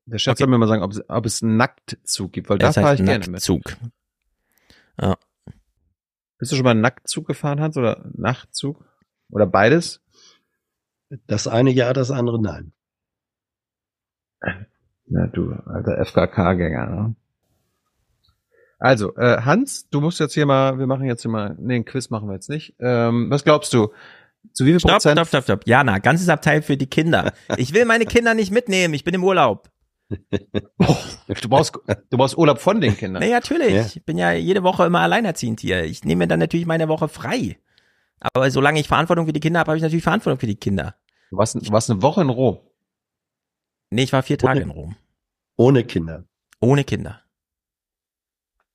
Der 0.07 0.19
Chef 0.19 0.39
soll 0.39 0.49
mir 0.49 0.59
mal 0.59 0.67
sagen, 0.67 0.83
ob 0.83 0.93
es, 0.93 1.09
ob 1.09 1.27
es 1.27 1.43
einen 1.43 1.57
Nacktzug 1.57 2.33
gibt, 2.33 2.51
weil 2.51 2.59
da 2.59 2.69
Es 2.69 2.75
fahre 2.75 2.89
heißt 2.89 3.01
ich 3.01 3.07
gerne 3.07 3.21
mit. 3.21 3.31
Nacktzug. 3.31 3.77
Ja. 5.01 5.17
Bist 6.39 6.53
du 6.53 6.57
schon 6.57 6.65
mal 6.65 6.73
einen 6.73 6.81
Nacktzug 6.81 7.27
gefahren, 7.27 7.61
Hans, 7.61 7.77
oder 7.77 8.05
Nachtzug? 8.15 8.85
Oder 9.31 9.47
beides? 9.47 10.01
Das 11.27 11.47
eine 11.47 11.71
ja, 11.71 11.93
das 11.93 12.11
andere 12.11 12.41
nein. 12.41 12.73
Na 15.07 15.27
du, 15.27 15.53
alter 15.53 16.05
FKK-Gänger, 16.05 16.87
ne? 16.87 17.17
Also, 18.81 19.15
äh, 19.17 19.43
Hans, 19.43 19.89
du 19.91 20.01
musst 20.01 20.21
jetzt 20.21 20.33
hier 20.35 20.47
mal, 20.47 20.79
wir 20.79 20.87
machen 20.87 21.05
jetzt 21.05 21.23
hier 21.23 21.31
mal, 21.31 21.55
nee, 21.59 21.77
ein 21.77 21.85
Quiz 21.85 22.09
machen 22.09 22.29
wir 22.29 22.35
jetzt 22.35 22.49
nicht. 22.49 22.75
Ähm, 22.81 23.31
was 23.31 23.45
glaubst 23.45 23.73
du? 23.75 23.93
Zu 24.55 24.65
wie 24.65 24.71
viel 24.71 24.81
Stopp, 24.81 24.93
Prozent? 24.93 25.19
stopp, 25.19 25.29
stopp, 25.29 25.45
stopp. 25.45 25.67
Jana, 25.67 25.99
ganzes 25.99 26.31
Abteil 26.31 26.63
für 26.63 26.79
die 26.79 26.87
Kinder. 26.87 27.33
Ich 27.59 27.75
will 27.75 27.85
meine 27.85 28.07
Kinder 28.07 28.33
nicht 28.33 28.51
mitnehmen. 28.51 28.95
Ich 28.95 29.05
bin 29.05 29.15
im 29.15 29.23
Urlaub. 29.23 29.71
Du 30.09 31.49
brauchst, 31.49 31.79
du 32.11 32.17
brauchst 32.17 32.37
Urlaub 32.37 32.59
von 32.59 32.81
den 32.81 32.97
Kindern. 32.97 33.23
Nee, 33.23 33.31
natürlich. 33.31 33.97
Ich 33.97 34.05
bin 34.05 34.19
ja 34.19 34.33
jede 34.33 34.63
Woche 34.63 34.87
immer 34.87 35.01
alleinerziehend 35.01 35.61
hier. 35.61 35.85
Ich 35.85 36.05
nehme 36.05 36.21
mir 36.21 36.29
dann 36.29 36.41
natürlich 36.41 36.67
meine 36.67 36.89
Woche 36.89 37.09
frei. 37.09 37.59
Aber 38.35 38.51
solange 38.51 38.81
ich 38.81 38.89
Verantwortung 38.89 39.27
für 39.27 39.33
die 39.33 39.41
Kinder 39.41 39.61
habe, 39.61 39.71
habe 39.71 39.77
ich 39.77 39.83
natürlich 39.83 40.03
Verantwortung 40.03 40.41
für 40.41 40.47
die 40.47 40.57
Kinder. 40.57 40.97
Du 41.31 41.37
warst, 41.37 41.55
du 41.55 41.71
warst 41.71 41.91
eine 41.91 42.03
Woche 42.03 42.23
in 42.23 42.31
Rom. 42.31 42.59
Nee, 43.91 44.05
ich 44.05 44.13
war 44.13 44.23
vier 44.23 44.39
Tage 44.39 44.61
in 44.61 44.71
Rom. 44.71 44.97
Ohne 45.57 45.85
Kinder. 45.85 46.25
Ohne 46.61 46.85
Kinder. 46.85 47.21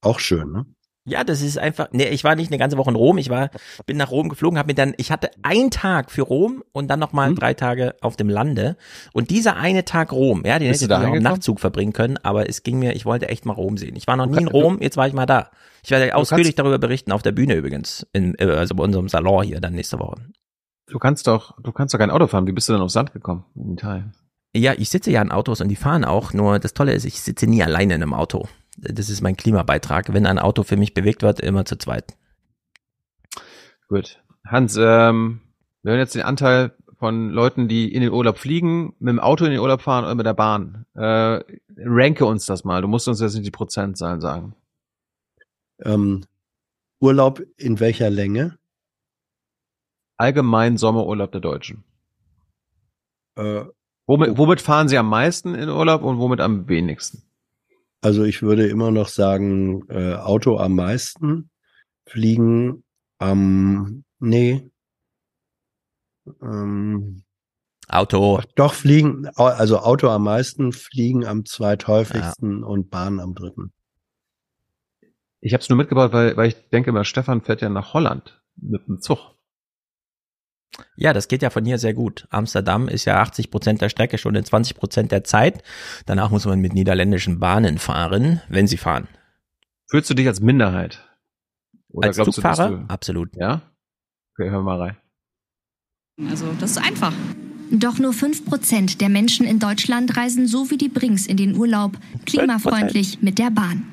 Auch 0.05 0.19
schön, 0.19 0.51
ne? 0.51 0.65
Ja, 1.07 1.23
das 1.23 1.41
ist 1.41 1.59
einfach, 1.59 1.89
nee, 1.91 2.07
ich 2.07 2.23
war 2.23 2.35
nicht 2.35 2.49
eine 2.49 2.57
ganze 2.57 2.77
Woche 2.77 2.89
in 2.89 2.95
Rom, 2.95 3.19
ich 3.19 3.29
war, 3.29 3.51
bin 3.85 3.95
nach 3.95 4.09
Rom 4.09 4.27
geflogen, 4.27 4.57
habe 4.57 4.69
mir 4.69 4.73
dann, 4.73 4.95
ich 4.97 5.11
hatte 5.11 5.29
einen 5.43 5.69
Tag 5.69 6.09
für 6.09 6.23
Rom 6.23 6.63
und 6.71 6.87
dann 6.87 6.99
nochmal 6.99 7.29
Hm. 7.29 7.35
drei 7.35 7.53
Tage 7.53 7.93
auf 8.01 8.15
dem 8.15 8.27
Lande. 8.27 8.75
Und 9.13 9.29
dieser 9.29 9.55
eine 9.55 9.85
Tag 9.85 10.11
Rom, 10.11 10.41
ja, 10.45 10.57
den 10.57 10.69
Bist 10.71 10.81
hätte 10.81 10.95
ich 10.99 11.07
auch 11.07 11.13
im? 11.13 11.21
Nachtzug 11.21 11.59
verbringen 11.59 11.93
können, 11.93 12.17
aber 12.23 12.49
es 12.49 12.63
ging 12.63 12.79
mir, 12.79 12.95
ich 12.95 13.05
wollte 13.05 13.29
echt 13.29 13.45
mal 13.45 13.53
Rom 13.53 13.77
sehen. 13.77 13.95
Ich 13.95 14.07
war 14.07 14.15
noch 14.17 14.25
nie 14.25 14.39
in 14.39 14.47
Rom, 14.47 14.81
jetzt 14.81 14.97
war 14.97 15.07
ich 15.07 15.13
mal 15.13 15.27
da. 15.27 15.51
Ich 15.83 15.91
werde 15.91 16.15
ausführlich 16.15 16.55
darüber 16.55 16.79
berichten, 16.79 17.11
auf 17.11 17.21
der 17.21 17.33
Bühne 17.33 17.53
übrigens, 17.53 18.07
in, 18.11 18.33
äh, 18.39 18.45
also 18.45 18.73
bei 18.73 18.83
unserem 18.83 19.07
Salon 19.07 19.43
hier 19.43 19.61
dann 19.61 19.73
nächste 19.73 19.99
Woche. 19.99 20.15
Du 20.87 20.97
kannst 20.97 21.27
doch, 21.27 21.55
du 21.61 21.71
kannst 21.71 21.93
doch 21.93 21.99
kein 21.99 22.09
Auto 22.09 22.25
fahren. 22.25 22.47
Wie 22.47 22.51
bist 22.51 22.67
du 22.67 22.73
denn 22.73 22.81
aufs 22.81 22.93
Sand 22.93 23.13
gekommen? 23.13 23.45
In 23.53 23.73
Italien. 23.73 24.15
Ja, 24.55 24.73
ich 24.75 24.89
sitze 24.89 25.11
ja 25.11 25.21
in 25.21 25.31
Autos 25.31 25.61
und 25.61 25.67
die 25.67 25.75
fahren 25.75 26.03
auch, 26.05 26.33
nur 26.33 26.57
das 26.57 26.73
Tolle 26.73 26.93
ist, 26.93 27.05
ich 27.05 27.19
sitze 27.21 27.45
nie 27.45 27.61
alleine 27.61 27.93
in 27.93 28.01
einem 28.01 28.13
Auto. 28.13 28.47
Das 28.93 29.09
ist 29.09 29.21
mein 29.21 29.37
Klimabeitrag. 29.37 30.13
Wenn 30.13 30.25
ein 30.25 30.39
Auto 30.39 30.63
für 30.63 30.77
mich 30.77 30.93
bewegt 30.93 31.21
wird, 31.21 31.39
immer 31.39 31.65
zu 31.65 31.77
zweit. 31.77 32.15
Gut. 33.87 34.21
Hans, 34.45 34.77
ähm, 34.77 35.41
wir 35.83 35.91
hören 35.91 35.99
jetzt 35.99 36.15
den 36.15 36.23
Anteil 36.23 36.75
von 36.97 37.29
Leuten, 37.29 37.67
die 37.67 37.93
in 37.93 38.01
den 38.01 38.11
Urlaub 38.11 38.37
fliegen, 38.37 38.95
mit 38.99 39.09
dem 39.09 39.19
Auto 39.19 39.45
in 39.45 39.51
den 39.51 39.59
Urlaub 39.59 39.81
fahren 39.81 40.05
oder 40.05 40.15
mit 40.15 40.25
der 40.25 40.33
Bahn. 40.33 40.85
Äh, 40.95 41.41
ranke 41.77 42.25
uns 42.25 42.45
das 42.45 42.63
mal. 42.63 42.81
Du 42.81 42.87
musst 42.87 43.07
uns 43.07 43.19
jetzt 43.19 43.33
nicht 43.33 43.45
die 43.45 43.51
Prozentzahlen 43.51 44.21
sagen. 44.21 44.55
Ähm, 45.83 46.25
Urlaub 46.99 47.41
in 47.57 47.79
welcher 47.79 48.09
Länge? 48.09 48.57
Allgemein 50.17 50.77
Sommerurlaub 50.77 51.31
der 51.31 51.41
Deutschen. 51.41 51.83
Äh, 53.35 53.65
Womit, 54.07 54.37
womit 54.37 54.61
fahren 54.61 54.87
sie 54.87 54.97
am 54.97 55.09
meisten 55.09 55.55
in 55.55 55.69
Urlaub 55.69 56.03
und 56.03 56.19
womit 56.19 56.39
am 56.39 56.67
wenigsten? 56.67 57.23
Also 58.05 58.23
ich 58.23 58.43
würde 58.43 58.67
immer 58.67 58.91
noch 58.91 59.07
sagen, 59.07 59.89
äh, 59.89 60.13
Auto 60.13 60.59
am 60.59 60.75
meisten, 60.75 61.49
Fliegen 62.05 62.83
am, 63.17 64.03
nee. 64.19 64.69
Ähm, 66.39 67.23
Auto. 67.87 68.41
doch, 68.53 68.75
Fliegen, 68.75 69.25
also 69.29 69.79
Auto 69.79 70.09
am 70.09 70.23
meisten, 70.23 70.71
Fliegen 70.71 71.25
am 71.25 71.45
zweithäufigsten 71.45 72.63
und 72.63 72.91
Bahn 72.91 73.19
am 73.19 73.33
dritten. 73.33 73.73
Ich 75.41 75.53
habe 75.53 75.61
es 75.63 75.69
nur 75.69 75.77
mitgebracht, 75.77 76.13
weil, 76.13 76.37
weil 76.37 76.49
ich 76.49 76.69
denke 76.69 76.91
immer, 76.91 77.05
Stefan 77.05 77.41
fährt 77.41 77.61
ja 77.61 77.69
nach 77.69 77.95
Holland 77.95 78.39
mit 78.55 78.87
dem 78.87 79.01
Zug. 79.01 79.34
Ja, 80.97 81.13
das 81.13 81.27
geht 81.27 81.41
ja 81.41 81.49
von 81.49 81.65
hier 81.65 81.77
sehr 81.77 81.93
gut. 81.93 82.27
Amsterdam 82.29 82.87
ist 82.87 83.05
ja 83.05 83.21
80 83.21 83.51
Prozent 83.51 83.81
der 83.81 83.89
Strecke 83.89 84.17
schon 84.17 84.35
in 84.35 84.43
20 84.45 84.75
Prozent 84.77 85.11
der 85.11 85.23
Zeit. 85.23 85.63
Danach 86.05 86.29
muss 86.31 86.45
man 86.45 86.59
mit 86.59 86.73
niederländischen 86.73 87.39
Bahnen 87.39 87.77
fahren, 87.77 88.41
wenn 88.49 88.67
sie 88.67 88.77
fahren. 88.77 89.07
Fühlst 89.89 90.09
du 90.09 90.13
dich 90.13 90.27
als 90.27 90.39
Minderheit? 90.41 91.01
Oder 91.89 92.07
Als 92.07 92.17
glaubst 92.17 92.37
du, 92.37 92.41
Zugfahrer? 92.41 92.69
du- 92.69 92.85
Absolut. 92.87 93.35
Ja? 93.35 93.61
Okay, 94.37 94.51
wir 94.51 94.61
mal 94.61 94.79
rein. 94.81 94.97
Also 96.29 96.45
das 96.59 96.71
ist 96.71 96.77
einfach. 96.77 97.13
Doch 97.71 97.97
nur 97.97 98.11
5% 98.13 98.99
der 98.99 99.09
Menschen 99.09 99.45
in 99.45 99.59
Deutschland 99.59 100.15
reisen 100.17 100.47
so 100.47 100.69
wie 100.71 100.77
die 100.77 100.87
Brings 100.89 101.25
in 101.25 101.35
den 101.37 101.55
Urlaub, 101.57 101.97
klimafreundlich 102.25 103.21
mit 103.21 103.39
der 103.39 103.49
Bahn. 103.49 103.85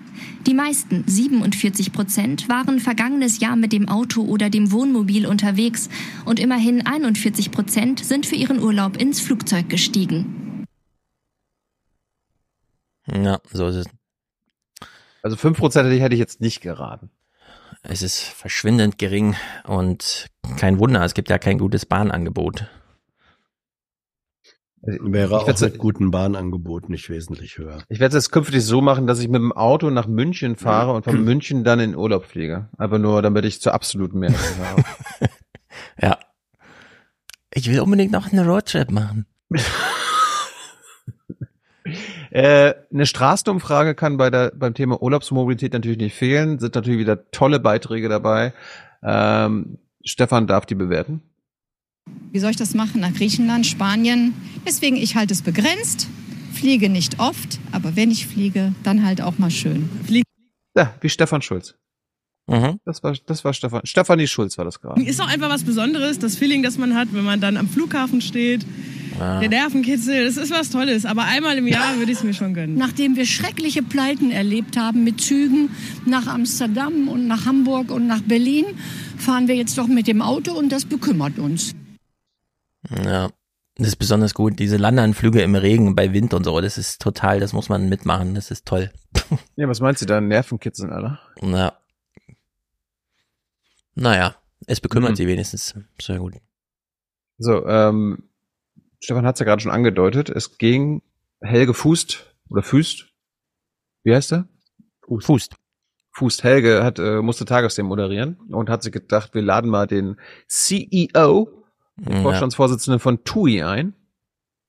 Die 0.47 0.55
meisten, 0.55 1.05
47 1.07 1.93
Prozent, 1.93 2.49
waren 2.49 2.81
vergangenes 2.81 3.39
Jahr 3.41 3.55
mit 3.57 3.73
dem 3.73 3.89
Auto 3.89 4.23
oder 4.23 4.51
dem 4.51 4.73
Wohnmobil 4.73 5.27
unterwegs 5.27 5.89
und 6.25 6.41
immerhin 6.41 6.85
41 6.87 7.53
Prozent 7.53 8.05
sind 8.05 8.27
für 8.27 8.35
ihren 8.35 8.61
Urlaub 8.61 8.97
ins 8.97 9.21
Flugzeug 9.21 9.69
gestiegen. 9.69 10.67
Ja, 13.07 13.41
so 13.53 13.69
ist 13.69 13.77
es. 13.77 13.87
Also 15.23 15.37
5% 15.37 15.87
hätte 15.87 15.95
ich- 15.97 16.03
hätte 16.03 16.15
ich 16.15 16.21
jetzt 16.21 16.41
nicht 16.41 16.61
geraten. 16.61 17.11
Es 17.83 18.03
ist 18.03 18.21
verschwindend 18.21 18.99
gering 18.99 19.35
und 19.65 20.27
kein 20.57 20.79
Wunder, 20.79 21.05
es 21.05 21.15
gibt 21.15 21.31
ja 21.31 21.39
kein 21.39 21.59
gutes 21.59 21.87
Bahnangebot. 21.87 22.67
Wäre 24.85 25.37
Ich 25.47 25.55
auch 25.55 25.61
mit 25.61 25.79
guten 25.79 26.11
Bahnangeboten 26.11 26.91
nicht 26.91 27.09
wesentlich 27.09 27.57
höher. 27.57 27.85
Ich 27.89 28.01
werde 28.01 28.17
es 28.17 28.25
jetzt 28.25 28.33
künftig 28.33 28.65
so 28.65 28.81
machen, 28.81 29.07
dass 29.07 29.21
ich 29.21 29.29
mit 29.29 29.41
dem 29.41 29.53
Auto 29.53 29.91
nach 29.91 30.09
München 30.09 30.57
fahre 30.57 30.93
und 30.93 31.05
von 31.05 31.23
München 31.25 31.63
dann 31.63 31.79
in 31.79 31.95
Urlaub 31.95 32.25
fliege. 32.25 32.69
Aber 32.79 32.99
nur, 32.99 33.23
damit 33.23 33.45
ich 33.45 33.61
zur 33.61 33.75
absoluten 33.75 34.19
Mehrheit 34.19 34.59
habe. 34.65 34.83
Ja. 36.01 36.19
Ich 37.55 37.71
will 37.71 37.81
unbedingt 37.81 38.13
noch 38.13 38.31
einen 38.31 38.47
Roadtrip 38.47 38.91
machen. 38.91 39.27
Äh, 42.31 42.73
eine 42.91 43.05
Straßenumfrage 43.05 43.95
kann 43.95 44.17
bei 44.17 44.31
der, 44.31 44.53
beim 44.57 44.73
Thema 44.73 45.03
Urlaubsmobilität 45.03 45.75
natürlich 45.75 45.99
nicht 45.99 46.17
fehlen. 46.17 46.59
Sind 46.59 46.75
natürlich 46.75 46.99
wieder 46.99 47.31
tolle 47.31 47.61
Beiträge 47.61 48.09
dabei. 48.09 48.55
Ähm, 49.03 49.77
Stefan 50.03 50.47
darf 50.47 50.65
die 50.65 50.75
bewerten. 50.75 51.21
Wie 52.33 52.39
soll 52.39 52.51
ich 52.51 52.57
das 52.57 52.75
machen? 52.75 53.01
Nach 53.01 53.13
Griechenland, 53.13 53.67
Spanien. 53.67 54.33
Deswegen, 54.67 54.97
ich 54.97 55.17
halte 55.17 55.35
es 55.35 55.43
begrenzt, 55.43 56.09
fliege 56.55 56.89
nicht 56.89 57.21
oft, 57.21 57.61
aber 57.73 57.95
wenn 57.95 58.11
ich 58.11 58.27
fliege, 58.27 58.75
dann 58.83 59.05
halt 59.05 59.21
auch 59.21 59.39
mal 59.39 59.51
schön. 59.51 59.91
Fliege 60.07 60.25
Ja, 60.77 60.95
wie 61.01 61.11
Stefan 61.11 61.43
Schulz. 61.43 61.75
Mhm. 62.47 62.79
Das 62.85 63.03
war, 63.03 63.15
das 63.27 63.45
war 63.45 63.53
Stefan. 63.53 63.83
Stefanie 63.85 64.27
Schulz 64.27 64.59
war 64.59 64.65
das 64.65 64.81
gerade. 64.81 65.03
Ist 65.03 65.21
auch 65.21 65.29
einfach 65.29 65.51
was 65.51 65.63
Besonderes, 65.63 66.19
das 66.19 66.37
Feeling, 66.37 66.63
das 66.63 66.79
man 66.79 66.95
hat, 66.95 67.09
wenn 67.13 67.25
man 67.25 67.41
dann 67.41 67.57
am 67.57 67.69
Flughafen 67.69 68.21
steht. 68.21 68.65
Ah. 69.21 69.41
Der 69.41 69.51
Nervenkitzel, 69.51 70.25
das 70.25 70.39
ist 70.39 70.51
was 70.51 70.71
Tolles. 70.71 71.05
Aber 71.05 71.25
einmal 71.25 71.59
im 71.59 71.67
Jahr 71.67 71.99
würde 71.99 72.11
ich 72.11 72.19
es 72.19 72.25
mir 72.25 72.35
schon 72.35 72.55
gönnen. 72.55 72.77
Nachdem 72.77 73.15
wir 73.15 73.27
schreckliche 73.27 73.83
Pleiten 73.83 74.31
erlebt 74.31 74.77
haben 74.77 75.05
mit 75.05 75.21
Zügen 75.21 75.71
nach 76.07 76.27
Amsterdam 76.27 77.09
und 77.09 77.29
nach 77.29 77.45
Hamburg 77.45 77.91
und 77.91 78.07
nach 78.07 78.23
Berlin, 78.23 78.65
fahren 79.19 79.49
wir 79.49 79.55
jetzt 79.55 79.77
doch 79.77 79.87
mit 79.87 80.07
dem 80.07 80.23
Auto 80.23 80.53
und 80.53 80.73
das 80.73 80.87
bekümmert 80.87 81.39
uns. 81.39 81.75
Ja, 82.91 83.31
das 83.77 83.89
ist 83.89 83.97
besonders 83.97 84.35
gut. 84.35 84.59
Diese 84.59 84.77
Landeanflüge 84.77 85.41
im 85.43 85.55
Regen 85.55 85.95
bei 85.95 86.13
Wind 86.13 86.35
und 86.35 86.45
so, 86.45 86.61
das 86.61 86.79
ist 86.79 87.01
total, 87.01 87.41
das 87.41 87.53
muss 87.53 87.69
man 87.69 87.89
mitmachen, 87.89 88.35
das 88.35 88.51
ist 88.51 88.67
toll. 88.67 88.91
Ja, 89.57 89.69
was 89.69 89.81
meinst 89.81 90.03
du 90.03 90.07
da? 90.07 90.21
Nervenkitzeln, 90.21 90.93
Alter? 90.93 91.19
Na. 91.41 91.73
Naja, 93.95 94.37
es 94.67 94.81
bekümmert 94.81 95.13
Mhm. 95.13 95.17
sie 95.17 95.27
wenigstens. 95.27 95.75
Sehr 96.01 96.19
gut. 96.19 96.35
So, 97.39 97.67
ähm, 97.67 98.29
Stefan 99.01 99.27
hat 99.27 99.37
es 99.37 99.41
ja 99.41 99.47
gerade 99.47 99.61
schon 99.63 99.73
angedeutet. 99.73 100.29
Es 100.31 100.59
ging 100.59 101.03
Helge 101.41 101.75
Fußt 101.75 102.35
oder 102.49 102.63
Füßt. 102.63 103.07
Wie 104.05 104.15
heißt 104.15 104.33
er? 104.33 104.49
Fußt. 105.21 105.55
Fußt. 106.13 106.45
Helge 106.45 106.83
hat, 106.85 106.99
äh, 106.99 107.21
musste 107.23 107.45
Tagesthemen 107.45 107.89
moderieren 107.89 108.37
und 108.51 108.69
hat 108.71 108.83
sich 108.83 108.93
gedacht, 108.93 109.35
wir 109.35 109.43
laden 109.43 109.71
mal 109.71 109.87
den 109.87 110.17
CEO, 110.47 111.62
den 111.97 112.13
Ja. 112.17 112.23
Vorstandsvorsitzenden 112.23 113.01
von 113.01 113.25
TUI 113.25 113.63
ein. 113.63 113.95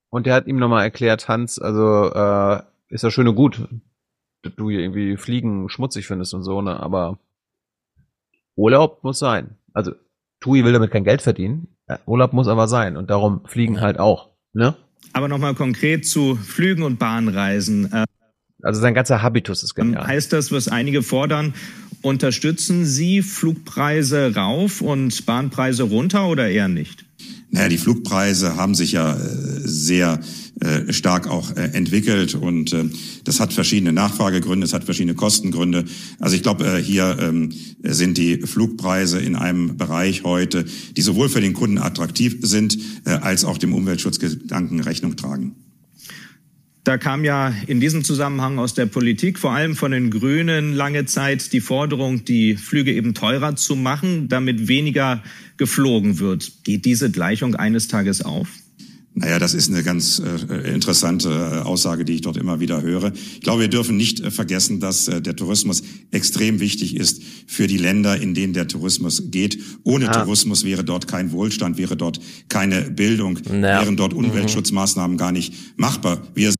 Und 0.10 0.26
der 0.28 0.36
hat 0.36 0.48
ihm 0.48 0.58
nochmal 0.58 0.84
erklärt, 0.84 1.28
Hans, 1.28 1.58
also 1.60 2.12
äh, 2.14 2.62
ist 2.90 3.04
ja 3.04 3.10
schön 3.12 3.28
und 3.28 3.36
gut, 3.36 3.68
dass 4.44 4.54
du 4.56 4.70
hier 4.70 4.80
irgendwie 4.82 5.18
Fliegen 5.18 5.70
schmutzig 5.70 6.06
findest 6.06 6.34
und 6.34 6.44
so, 6.44 6.62
ne? 6.62 6.80
Aber 6.80 7.18
Urlaub 8.56 9.04
muss 9.04 9.20
sein. 9.20 9.56
Also 9.74 9.94
TUI 10.40 10.64
will 10.64 10.74
damit 10.74 10.92
kein 10.92 11.04
Geld 11.04 11.22
verdienen. 11.22 11.68
Urlaub 12.06 12.34
muss 12.34 12.48
aber 12.48 12.68
sein 12.68 12.96
und 12.98 13.10
darum 13.10 13.42
fliegen 13.46 13.82
halt 13.82 14.00
auch, 14.00 14.30
ne? 14.54 14.76
Aber 15.12 15.28
nochmal 15.28 15.54
konkret 15.54 16.06
zu 16.08 16.36
Flügen 16.36 16.84
und 16.84 16.98
Bahnreisen. 16.98 17.92
Äh, 17.92 18.06
Also 18.62 18.80
sein 18.82 18.94
ganzer 18.94 19.22
Habitus 19.22 19.64
ist 19.64 19.76
genial. 19.76 20.08
Heißt 20.08 20.32
das, 20.32 20.52
was 20.52 20.68
einige 20.68 21.04
fordern, 21.04 21.54
unterstützen 22.04 22.86
Sie 22.86 23.24
Flugpreise 23.24 24.36
rauf 24.36 24.82
und 24.82 25.26
Bahnpreise 25.26 25.84
runter 25.84 26.28
oder 26.28 26.50
eher 26.50 26.68
nicht? 26.68 27.06
Naja, 27.54 27.70
die 27.70 27.78
Flugpreise 27.78 28.56
haben 28.56 28.74
sich 28.74 28.94
ja 28.94 29.16
äh, 29.16 29.20
sehr 29.64 30.20
äh, 30.60 30.92
stark 30.92 31.28
auch 31.28 31.56
äh, 31.56 31.66
entwickelt 31.74 32.34
und 32.34 32.76
das 33.26 33.40
hat 33.40 33.54
verschiedene 33.54 33.94
Nachfragegründe, 33.94 34.66
es 34.66 34.74
hat 34.74 34.84
verschiedene 34.84 35.14
Kostengründe. 35.14 35.86
Also 36.20 36.36
ich 36.36 36.42
glaube, 36.42 36.78
hier 36.78 37.16
ähm, 37.22 37.52
sind 37.84 38.18
die 38.18 38.38
Flugpreise 38.40 39.20
in 39.20 39.36
einem 39.36 39.78
Bereich 39.78 40.24
heute, 40.24 40.66
die 40.98 41.02
sowohl 41.02 41.30
für 41.30 41.42
den 41.42 41.54
Kunden 41.54 41.78
attraktiv 41.78 42.38
sind, 42.42 42.78
als 43.06 43.46
auch 43.46 43.58
dem 43.58 43.74
Umweltschutzgedanken 43.74 44.80
Rechnung 44.80 45.16
tragen. 45.16 45.56
Da 46.84 46.98
kam 46.98 47.24
ja 47.24 47.54
in 47.68 47.80
diesem 47.80 48.04
Zusammenhang 48.04 48.60
aus 48.60 48.74
der 48.74 48.86
Politik, 48.86 49.40
vor 49.40 49.54
allem 49.54 49.78
von 49.78 49.92
den 49.92 50.12
Grünen, 50.12 50.74
lange 50.74 51.06
Zeit 51.06 51.54
die 51.54 51.62
Forderung, 51.62 52.26
die 52.26 52.58
Flüge 52.58 52.92
eben 52.92 53.14
teurer 53.14 53.56
zu 53.56 53.78
machen, 53.78 54.28
damit 54.28 54.68
weniger 54.68 55.24
geflogen 55.56 56.20
wird. 56.20 56.52
Geht 56.66 56.84
diese 56.84 57.10
Gleichung 57.10 57.56
eines 57.56 57.88
Tages 57.88 58.22
auf? 58.22 58.50
Naja, 59.16 59.38
das 59.38 59.54
ist 59.54 59.70
eine 59.70 59.84
ganz 59.84 60.20
äh, 60.20 60.74
interessante 60.74 61.30
äh, 61.30 61.60
Aussage, 61.62 62.04
die 62.04 62.16
ich 62.16 62.22
dort 62.22 62.36
immer 62.36 62.60
wieder 62.60 62.82
höre. 62.82 63.12
Ich 63.14 63.42
glaube, 63.42 63.62
wir 63.62 63.68
dürfen 63.68 63.96
nicht 63.96 64.20
äh, 64.22 64.32
vergessen, 64.32 64.80
dass 64.80 65.08
äh, 65.08 65.22
der 65.22 65.36
Tourismus 65.36 65.84
extrem 66.10 66.60
wichtig 66.60 66.96
ist 66.96 67.22
für 67.46 67.68
die 67.68 67.78
Länder, 67.78 68.20
in 68.20 68.34
denen 68.34 68.54
der 68.54 68.68
Tourismus 68.68 69.30
geht. 69.30 69.60
Ohne 69.84 70.10
Ah. 70.10 70.24
Tourismus 70.24 70.64
wäre 70.66 70.84
dort 70.84 71.08
kein 71.08 71.32
Wohlstand, 71.32 71.78
wäre 71.78 71.96
dort 71.96 72.20
keine 72.50 72.90
Bildung, 72.90 73.38
Ja. 73.46 73.62
wären 73.84 73.98
dort 73.98 74.14
Mhm. 74.14 74.26
Umweltschutzmaßnahmen 74.26 75.16
gar 75.18 75.32
nicht 75.32 75.54
machbar. 75.78 76.24
Wir 76.34 76.52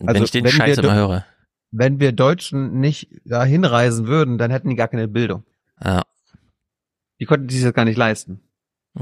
Wenn 0.00 0.22
ich 0.24 0.30
den 0.32 0.48
Scheiß 0.48 0.76
wir 0.78 0.84
immer 0.84 0.94
höre. 0.94 1.24
Wenn 1.70 2.00
wir 2.00 2.10
Deutschen 2.10 2.80
nicht 2.80 3.08
da 3.24 3.44
hinreisen 3.44 4.08
würden, 4.08 4.38
dann 4.38 4.50
hätten 4.50 4.70
die 4.70 4.74
gar 4.76 4.88
keine 4.88 5.06
Bildung. 5.06 5.44
Ja. 5.84 6.02
Die 7.20 7.26
konnten 7.26 7.48
sich 7.48 7.62
das 7.62 7.72
gar 7.74 7.84
nicht 7.84 7.96
leisten. 7.96 8.40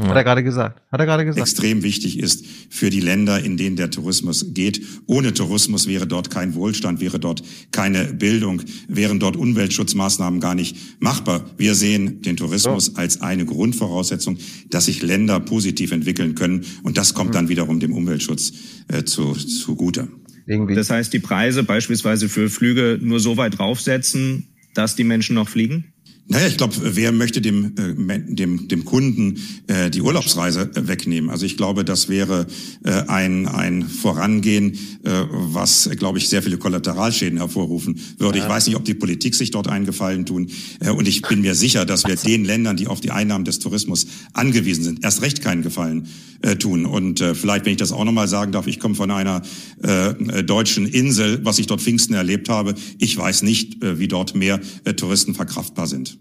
Hat 0.07 0.17
er 0.17 0.25
gerade 0.25 0.45
gesagt. 0.45 0.81
Hat 0.91 1.01
er 1.01 1.07
gerade 1.07 1.25
gesagt. 1.25 1.49
extrem 1.49 1.83
wichtig 1.83 2.19
ist 2.19 2.45
für 2.71 2.91
die 2.91 3.01
Länder, 3.01 3.43
in 3.43 3.57
denen 3.57 3.77
der 3.77 3.91
Tourismus 3.91 4.55
geht. 4.55 4.81
Ohne 5.07 5.35
Tourismus 5.35 5.89
wäre 5.89 6.07
dort 6.07 6.31
kein 6.31 6.55
Wohlstand, 6.55 7.01
wäre 7.01 7.19
dort 7.19 7.43
keine 7.73 8.05
Bildung, 8.05 8.63
wären 8.87 9.19
dort 9.19 9.37
Umweltschutzmaßnahmen 9.37 10.41
gar 10.41 10.55
nicht 10.55 10.77
machbar. 11.01 11.45
Wir 11.57 11.75
sehen 11.75 12.23
den 12.23 12.37
Tourismus 12.37 12.97
als 12.97 13.21
eine 13.21 13.45
Grundvoraussetzung, 13.45 14.39
dass 14.71 14.87
sich 14.87 15.03
Länder 15.03 15.41
positiv 15.41 15.93
entwickeln 15.93 16.35
können. 16.35 16.65
Und 16.83 16.97
das 16.97 17.15
kommt 17.15 17.35
dann 17.35 17.49
wiederum 17.49 17.81
dem 17.81 17.93
Umweltschutz 17.93 18.53
äh, 18.89 19.05
zu, 19.05 19.33
zugute. 19.33 20.09
Das 20.47 20.89
heißt, 20.89 21.13
die 21.13 21.19
Preise 21.19 21.63
beispielsweise 21.63 22.29
für 22.29 22.49
Flüge 22.49 22.99
nur 23.03 23.21
so 23.21 23.37
weit 23.37 23.59
draufsetzen, 23.59 24.49
dass 24.75 24.97
die 24.97 25.05
Menschen 25.05 25.35
noch 25.35 25.49
fliegen? 25.49 25.93
Naja, 26.31 26.47
ich 26.47 26.59
glaube, 26.59 26.75
wer 26.83 27.11
möchte 27.11 27.41
dem, 27.41 27.73
äh, 27.79 28.21
dem, 28.35 28.69
dem 28.69 28.85
Kunden 28.85 29.41
äh, 29.67 29.89
die 29.89 30.03
Urlaubsreise 30.03 30.71
äh, 30.75 30.87
wegnehmen? 30.87 31.31
Also 31.31 31.47
ich 31.47 31.57
glaube, 31.57 31.87
das 31.87 32.11
wäre 32.11 32.47
äh, 32.85 32.91
ein, 32.91 33.49
ein 33.49 33.89
Vorangehen, 33.89 34.75
äh, 35.05 35.25
was, 35.31 35.89
glaube 35.99 36.19
ich, 36.19 36.29
sehr 36.29 36.43
viele 36.43 36.59
Kollateralschäden 36.59 37.39
hervorrufen 37.39 37.99
würde. 38.19 38.39
Ich 38.39 38.49
weiß 38.49 38.67
nicht, 38.67 38.77
ob 38.77 38.85
die 38.85 38.93
Politik 38.93 39.35
sich 39.35 39.53
dort 39.53 39.69
einen 39.69 39.87
Gefallen 39.87 40.27
tun. 40.27 40.51
Äh, 40.81 40.91
und 40.91 41.09
ich 41.09 41.23
bin 41.23 41.41
mir 41.41 41.55
sicher, 41.55 41.87
dass 41.87 42.05
wir 42.05 42.17
den 42.17 42.45
Ländern, 42.45 42.77
die 42.77 42.89
auf 42.89 43.01
die 43.01 43.11
Einnahmen 43.11 43.47
des 43.47 43.59
Tourismus 43.59 44.07
angewiesen 44.35 44.85
sind, 44.85 45.03
erst 45.03 45.23
recht 45.23 45.41
keinen 45.41 45.63
Gefallen 45.63 46.09
äh, 46.43 46.57
tun. 46.57 46.85
Und 46.85 47.23
äh, 47.23 47.35
vielleicht, 47.35 47.65
wenn 47.65 47.73
ich 47.73 47.79
das 47.79 47.91
auch 47.91 48.05
nochmal 48.05 48.29
sagen 48.29 48.53
darf, 48.53 48.67
ich 48.67 48.79
komme 48.81 48.95
von 48.95 49.11
einer 49.11 49.43
äh, 49.83 50.45
deutschen 50.45 50.87
Insel, 50.87 51.41
was 51.43 51.59
ich 51.59 51.67
dort 51.67 51.81
Pfingsten 51.81 52.15
erlebt 52.15 52.51
habe. 52.51 52.75
Ich 52.99 53.17
weiß 53.17 53.43
nicht, 53.43 53.83
äh, 53.83 53.99
wie 53.99 54.09
dort 54.09 54.35
mehr 54.35 54.61
äh, 54.85 54.93
Touristen 54.93 55.35
verkraftbar 55.35 55.87
sind. 55.87 56.18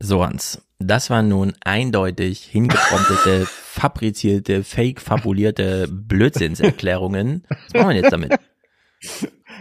So, 0.00 0.24
Hans. 0.24 0.62
Das 0.78 1.10
waren 1.10 1.28
nun 1.28 1.52
eindeutig 1.60 2.42
hingepromptete, 2.44 3.46
fabrizierte, 3.46 4.64
fake 4.64 5.00
fabulierte 5.00 5.88
Blödsinnserklärungen. 5.90 7.44
Was 7.48 7.74
machen 7.74 7.88
wir 7.90 7.96
jetzt 7.96 8.12
damit? 8.12 8.34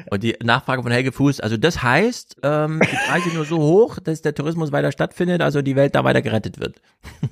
Und 0.09 0.23
die 0.23 0.37
Nachfrage 0.41 0.81
von 0.81 0.91
Helge 0.91 1.11
Fuß, 1.11 1.41
also 1.41 1.57
das 1.57 1.83
heißt, 1.83 2.37
ähm, 2.43 2.79
die 2.81 2.97
Preise 3.09 3.29
nur 3.35 3.45
so 3.45 3.57
hoch, 3.57 3.99
dass 3.99 4.21
der 4.21 4.33
Tourismus 4.33 4.71
weiter 4.71 4.93
stattfindet, 4.93 5.41
also 5.41 5.61
die 5.61 5.75
Welt 5.75 5.93
da 5.93 6.03
weiter 6.03 6.21
gerettet 6.21 6.59
wird. 6.59 6.81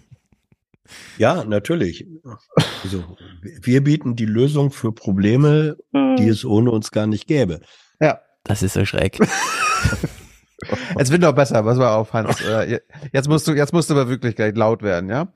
Ja, 1.17 1.43
natürlich. 1.43 2.07
Also, 2.81 3.03
wir 3.43 3.83
bieten 3.83 4.15
die 4.15 4.25
Lösung 4.25 4.71
für 4.71 4.93
Probleme, 4.93 5.75
die 5.93 6.29
es 6.29 6.45
ohne 6.45 6.71
uns 6.71 6.91
gar 6.91 7.07
nicht 7.07 7.27
gäbe. 7.27 7.59
Ja. 7.99 8.21
Das 8.45 8.63
ist 8.63 8.71
so 8.71 8.85
schräg. 8.85 9.19
Jetzt 10.97 11.11
wird 11.11 11.21
noch 11.21 11.33
besser, 11.33 11.61
pass 11.63 11.77
mal 11.77 11.93
auf, 11.95 12.13
Hans. 12.13 12.41
Äh, 12.41 12.79
Jetzt 13.13 13.27
musst 13.27 13.47
du, 13.47 13.53
jetzt 13.53 13.73
musst 13.73 13.89
du 13.89 13.93
aber 13.93 14.09
wirklich 14.09 14.35
gleich 14.35 14.55
laut 14.55 14.81
werden, 14.81 15.09
ja? 15.09 15.31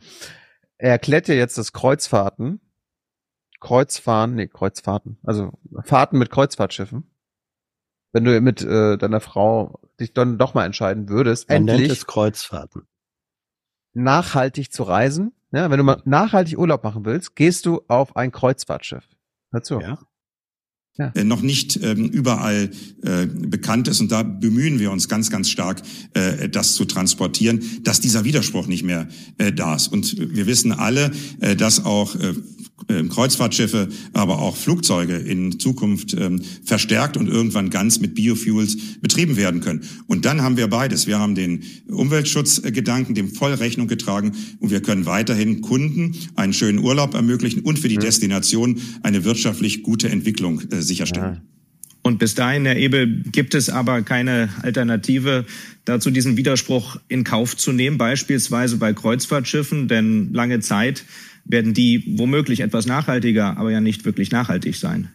Er 0.78 0.92
erklärt 0.92 1.28
dir 1.28 1.36
jetzt 1.36 1.58
das 1.60 1.74
Kreuzfahrten, 1.74 2.60
Kreuzfahren, 3.60 4.34
nee, 4.34 4.48
Kreuzfahrten, 4.48 5.20
also 5.24 5.52
Fahrten 5.84 6.18
mit 6.18 6.32
Kreuzfahrtschiffen. 6.32 7.08
Wenn 8.14 8.26
du 8.26 8.42
mit 8.42 8.62
äh, 8.64 8.98
deiner 8.98 9.20
Frau 9.22 9.80
dich 10.00 10.14
dann 10.14 10.38
doch 10.40 10.56
mal 10.56 10.66
entscheiden 10.66 11.08
würdest, 11.08 11.50
Man 11.50 11.66
nennt 11.66 11.80
endlich 11.82 12.00
es 12.00 12.08
Kreuzfahrten. 12.08 12.88
nachhaltig 13.94 14.72
zu 14.74 14.84
reisen, 14.84 15.34
ja, 15.52 15.70
wenn 15.70 15.78
du 15.78 15.84
mal 15.84 16.02
nachhaltig 16.06 16.58
Urlaub 16.58 16.84
machen 16.84 17.06
willst, 17.06 17.36
gehst 17.36 17.66
du 17.68 17.82
auf 17.88 18.16
ein 18.16 18.32
Kreuzfahrtschiff. 18.32 19.08
Hör 19.52 19.62
zu. 19.62 19.80
Ja. 19.80 20.00
Äh, 21.16 21.24
noch 21.24 21.42
nicht 21.42 21.80
ähm, 21.82 22.10
überall 22.10 22.69
äh, 23.03 23.26
bekannt 23.26 23.88
ist. 23.88 24.01
Und 24.01 24.12
da 24.12 24.24
bemühen 24.24 24.80
wir 24.80 24.92
uns 24.92 25.08
ganz, 25.10 25.30
ganz 25.30 25.50
stark, 25.50 25.82
äh, 26.14 26.50
das 26.50 26.76
zu 26.76 26.85
transportieren, 26.85 27.62
dass 27.84 28.00
dieser 28.00 28.24
Widerspruch 28.24 28.67
nicht 28.67 28.84
mehr 28.84 29.08
äh, 29.38 29.51
da 29.51 29.76
ist. 29.76 29.88
Und 29.88 30.17
wir 30.35 30.48
wissen 30.48 30.72
alle, 30.72 31.12
äh, 31.40 31.56
dass 31.56 31.85
auch 31.85 32.16
äh, 32.16 32.34
äh, 32.88 33.03
Kreuzfahrtschiffe, 33.03 33.90
aber 34.14 34.40
auch 34.40 34.56
Flugzeuge 34.56 35.16
in 35.16 35.60
Zukunft 35.60 36.14
ähm, 36.14 36.42
verstärkt 36.64 37.17
und 37.17 37.28
irgendwann 37.28 37.69
ganz 37.69 38.00
mit 38.00 38.16
Biofuels 38.16 38.78
betrieben 39.01 39.38
werden 39.38 39.62
können. 39.62 39.82
Und 40.08 40.26
dann 40.26 40.42
haben 40.42 40.58
wir 40.58 40.67
beides. 40.67 41.08
Wir 41.08 41.19
haben 41.19 41.35
den 41.35 41.64
Umweltschutzgedanken 41.88 43.16
dem 43.16 43.30
voll 43.30 43.53
Rechnung 43.53 43.88
getragen 43.88 44.32
und 44.60 44.72
wir 44.72 44.82
können 44.82 45.06
weiterhin 45.06 45.62
Kunden 45.62 46.16
einen 46.35 46.53
schönen 46.53 46.80
Urlaub 46.80 47.14
ermöglichen 47.14 47.62
und 47.62 47.80
für 47.80 47.90
die 47.90 47.98
Destination 47.98 48.80
eine 49.03 49.24
wirtschaftlich 49.24 49.84
gute 49.84 50.10
Entwicklung 50.10 50.62
äh, 50.72 50.82
sicherstellen. 50.91 51.41
Und 52.03 52.17
bis 52.17 52.33
dahin, 52.33 52.65
Herr 52.65 52.77
Ebel, 52.77 53.22
gibt 53.31 53.53
es 53.53 53.69
aber 53.69 54.01
keine 54.01 54.49
Alternative 54.63 55.45
dazu, 55.85 56.09
diesen 56.09 56.35
Widerspruch 56.35 56.99
in 57.07 57.24
Kauf 57.24 57.56
zu 57.56 57.72
nehmen, 57.72 57.97
beispielsweise 57.97 58.77
bei 58.77 58.93
Kreuzfahrtschiffen, 58.93 59.88
denn 59.88 60.33
lange 60.33 60.59
Zeit 60.61 61.06
werden 61.45 61.74
die 61.74 62.03
womöglich 62.17 62.61
etwas 62.61 62.85
nachhaltiger, 62.88 63.57
aber 63.57 63.72
ja 63.72 63.81
nicht 63.81 64.03
wirklich 64.06 64.31
nachhaltig 64.31 64.75
sein. 64.75 65.09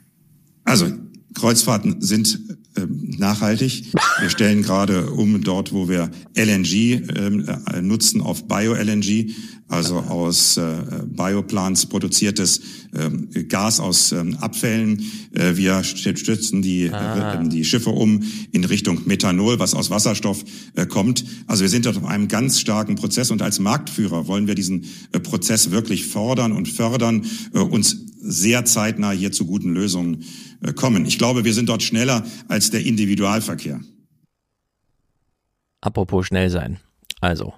Also 0.64 0.92
Kreuzfahrten 1.34 2.00
sind 2.00 2.38
ähm, 2.76 3.06
nachhaltig. 3.18 3.84
Wir 4.20 4.31
stellen 4.31 4.62
gerade 4.62 5.10
um 5.10 5.42
dort, 5.42 5.72
wo 5.72 5.88
wir 5.88 6.10
LNG 6.36 6.74
ähm, 7.16 7.44
äh, 7.72 7.81
nutzen, 7.82 8.20
auf 8.20 8.47
Bio-LNG, 8.49 9.31
also 9.68 9.97
aus 9.97 10.56
äh, 10.56 10.62
Bioplants 11.06 11.86
produziertes 11.86 12.60
ähm, 12.97 13.28
Gas 13.49 13.81
aus 13.81 14.12
ähm, 14.12 14.36
Abfällen. 14.36 15.02
Äh, 15.32 15.56
wir 15.56 15.81
st- 15.82 16.16
stützen 16.16 16.62
die, 16.62 16.88
Ah. 16.90 17.34
äh, 17.42 17.49
die 17.49 17.65
Schiffe 17.65 17.90
um 17.90 18.22
in 18.52 18.65
Richtung 18.65 19.00
Methanol, 19.06 19.58
was 19.58 19.74
aus 19.74 19.90
Wasserstoff 19.90 20.44
äh, 20.76 20.86
kommt. 20.86 21.24
Also 21.49 21.62
wir 21.62 21.68
sind 21.68 21.84
dort 21.86 21.97
auf 21.97 22.04
einem 22.04 22.28
ganz 22.28 22.60
starken 22.60 22.94
Prozess 22.94 23.31
und 23.32 23.42
als 23.42 23.58
Marktführer 23.58 24.28
wollen 24.28 24.47
wir 24.47 24.54
diesen 24.54 24.84
äh, 25.12 25.18
Prozess 25.18 25.72
wirklich 25.72 26.06
fordern 26.06 26.52
und 26.52 26.68
fördern, 26.68 27.24
äh, 27.52 27.58
uns 27.58 27.99
sehr 28.28 28.65
zeitnah 28.65 29.10
hier 29.12 29.31
zu 29.31 29.47
guten 29.47 29.72
Lösungen 29.74 30.24
äh, 30.62 30.72
kommen. 30.72 31.06
Ich 31.06 31.18
glaube, 31.18 31.44
wir 31.44 31.54
sind 31.54 31.68
dort 31.68 31.82
schneller 31.82 32.24
als 32.49 32.70
der 32.70 32.84
Individualverkehr. 33.06 33.81
Apropos 35.81 36.26
schnell 36.26 36.51
sein. 36.51 36.81
Also, 37.21 37.55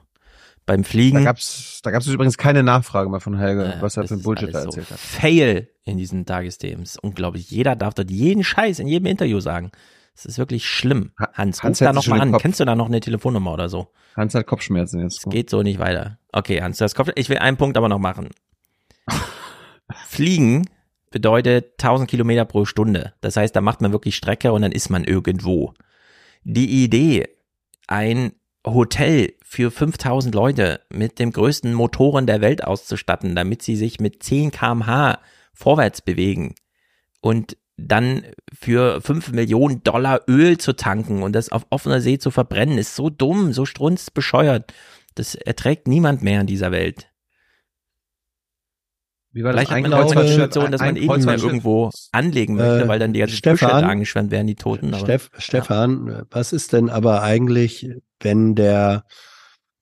beim 0.67 0.85
Fliegen. 0.85 1.19
Da 1.19 1.25
gab's, 1.25 1.81
da 1.83 1.91
gab's 1.91 2.07
übrigens 2.07 2.37
keine 2.37 2.63
Nachfrage 2.63 3.09
mehr 3.09 3.21
von 3.21 3.39
Helge, 3.39 3.65
Äh, 3.65 3.83
was 3.83 3.97
er 3.97 4.07
für 4.07 4.15
ein 4.15 4.19
ist 4.19 4.25
Bullshit 4.25 4.53
da 4.55 4.59
alles 4.61 4.77
erzählt 4.77 4.89
so 4.89 4.95
hat. 4.95 5.01
Fail 5.01 5.69
in 5.85 5.97
diesen 5.97 6.27
Tagesthemen. 6.27 6.87
Unglaublich. 7.01 7.51
Jeder 7.51 7.75
darf 7.77 7.95
dort 7.95 8.11
jeden 8.11 8.45
Scheiß 8.45 8.79
in 8.79 8.89
jedem 8.89 9.07
Interview 9.07 9.41
sagen. 9.41 9.71
Das 10.15 10.27
ist 10.27 10.37
wirklich 10.39 10.67
schlimm. 10.67 11.13
Hans, 11.33 11.63
Hans 11.63 11.65
ruf 11.65 11.79
da 11.79 11.89
hat 11.89 11.95
noch 11.95 12.03
schon 12.03 12.11
mal 12.11 12.19
den 12.19 12.23
an. 12.29 12.33
Kopf. 12.33 12.43
Kennst 12.43 12.61
du 12.61 12.65
da 12.65 12.75
noch 12.75 12.87
eine 12.87 13.01
Telefonnummer 13.01 13.53
oder 13.53 13.69
so? 13.69 13.89
Hans 14.17 14.35
hat 14.35 14.47
Kopfschmerzen 14.47 15.01
jetzt. 15.01 15.25
Es 15.25 15.31
geht 15.31 15.49
so 15.49 15.63
nicht 15.63 15.79
weiter. 15.79 16.19
Okay, 16.33 16.61
Hans, 16.61 16.79
das 16.79 16.95
Kopf. 16.95 17.09
Ich 17.15 17.29
will 17.31 17.39
einen 17.39 17.57
Punkt 17.57 17.77
aber 17.79 17.89
noch 17.89 18.01
machen. 18.01 18.29
Fliegen 20.07 20.69
bedeutet 21.11 21.73
1000 21.83 22.09
Kilometer 22.09 22.45
pro 22.45 22.65
Stunde. 22.65 23.15
Das 23.21 23.37
heißt, 23.37 23.55
da 23.55 23.61
macht 23.61 23.81
man 23.81 23.93
wirklich 23.93 24.17
Strecke 24.17 24.53
und 24.53 24.63
dann 24.63 24.73
ist 24.73 24.91
man 24.91 25.05
irgendwo. 25.05 25.75
Die 26.45 26.85
Idee, 26.85 27.29
ein 27.87 28.33
Hotel 28.67 29.35
für 29.43 29.71
5000 29.71 30.35
Leute 30.35 30.81
mit 30.91 31.19
dem 31.19 31.33
größten 31.33 31.73
Motoren 31.73 32.27
der 32.27 32.41
Welt 32.41 32.65
auszustatten, 32.65 33.35
damit 33.35 33.63
sie 33.63 33.77
sich 33.77 34.01
mit 34.01 34.23
10 34.23 34.51
kmh 34.51 35.19
vorwärts 35.53 36.03
bewegen 36.03 36.55
und 37.21 37.57
dann 37.77 38.25
für 38.53 39.01
5 39.01 39.33
Millionen 39.33 39.83
Dollar 39.85 40.23
Öl 40.29 40.59
zu 40.59 40.75
tanken 40.75 41.23
und 41.23 41.33
das 41.33 41.51
auf 41.51 41.67
offener 41.71 42.01
See 42.01 42.19
zu 42.19 42.31
verbrennen, 42.31 42.77
ist 42.77 42.97
so 42.97 43.09
dumm, 43.09 43.53
so 43.53 43.65
strunzbescheuert. 43.65 44.73
Das 45.15 45.35
erträgt 45.35 45.87
niemand 45.87 46.23
mehr 46.23 46.41
in 46.41 46.47
dieser 46.47 46.73
Welt. 46.73 47.08
Wie 49.39 49.45
war 49.45 49.53
Vielleicht 49.53 49.71
das 49.71 49.77
hat 49.77 50.17
man 50.17 50.27
Situation, 50.27 50.73
dass 50.73 50.81
man 50.81 50.97
eh 50.97 51.07
nicht 51.07 51.27
mehr 51.27 51.39
irgendwo 51.39 51.91
anlegen 52.11 52.57
möchte, 52.57 52.83
Äh, 52.83 52.89
weil 52.89 52.99
dann 52.99 53.13
die 53.13 53.21
ganzen 53.21 53.37
Stefan? 53.37 53.85
Angeschwemmt 53.85 54.33
werden, 54.33 54.49
die 54.49 54.57
Toten. 54.57 54.89
Aber, 54.89 54.99
Steff, 54.99 55.31
Stefan, 55.39 56.25
was 56.29 56.53
ist 56.53 56.73
denn 56.73 56.91
aber 56.91 57.23
eigentlich, 57.23 57.89
wenn 58.19 58.57
der 58.57 59.05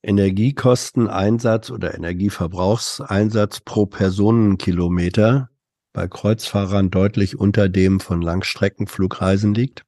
Energiekosteneinsatz 0.02 1.70
oder 1.70 1.94
Energieverbrauchseinsatz 1.94 3.60
pro 3.60 3.86
Personenkilometer 3.86 5.48
bei 5.94 6.06
Kreuzfahrern 6.06 6.90
deutlich 6.90 7.38
unter 7.38 7.70
dem 7.70 8.00
von 8.00 8.20
Langstreckenflugreisen 8.20 9.54
liegt? 9.54 9.84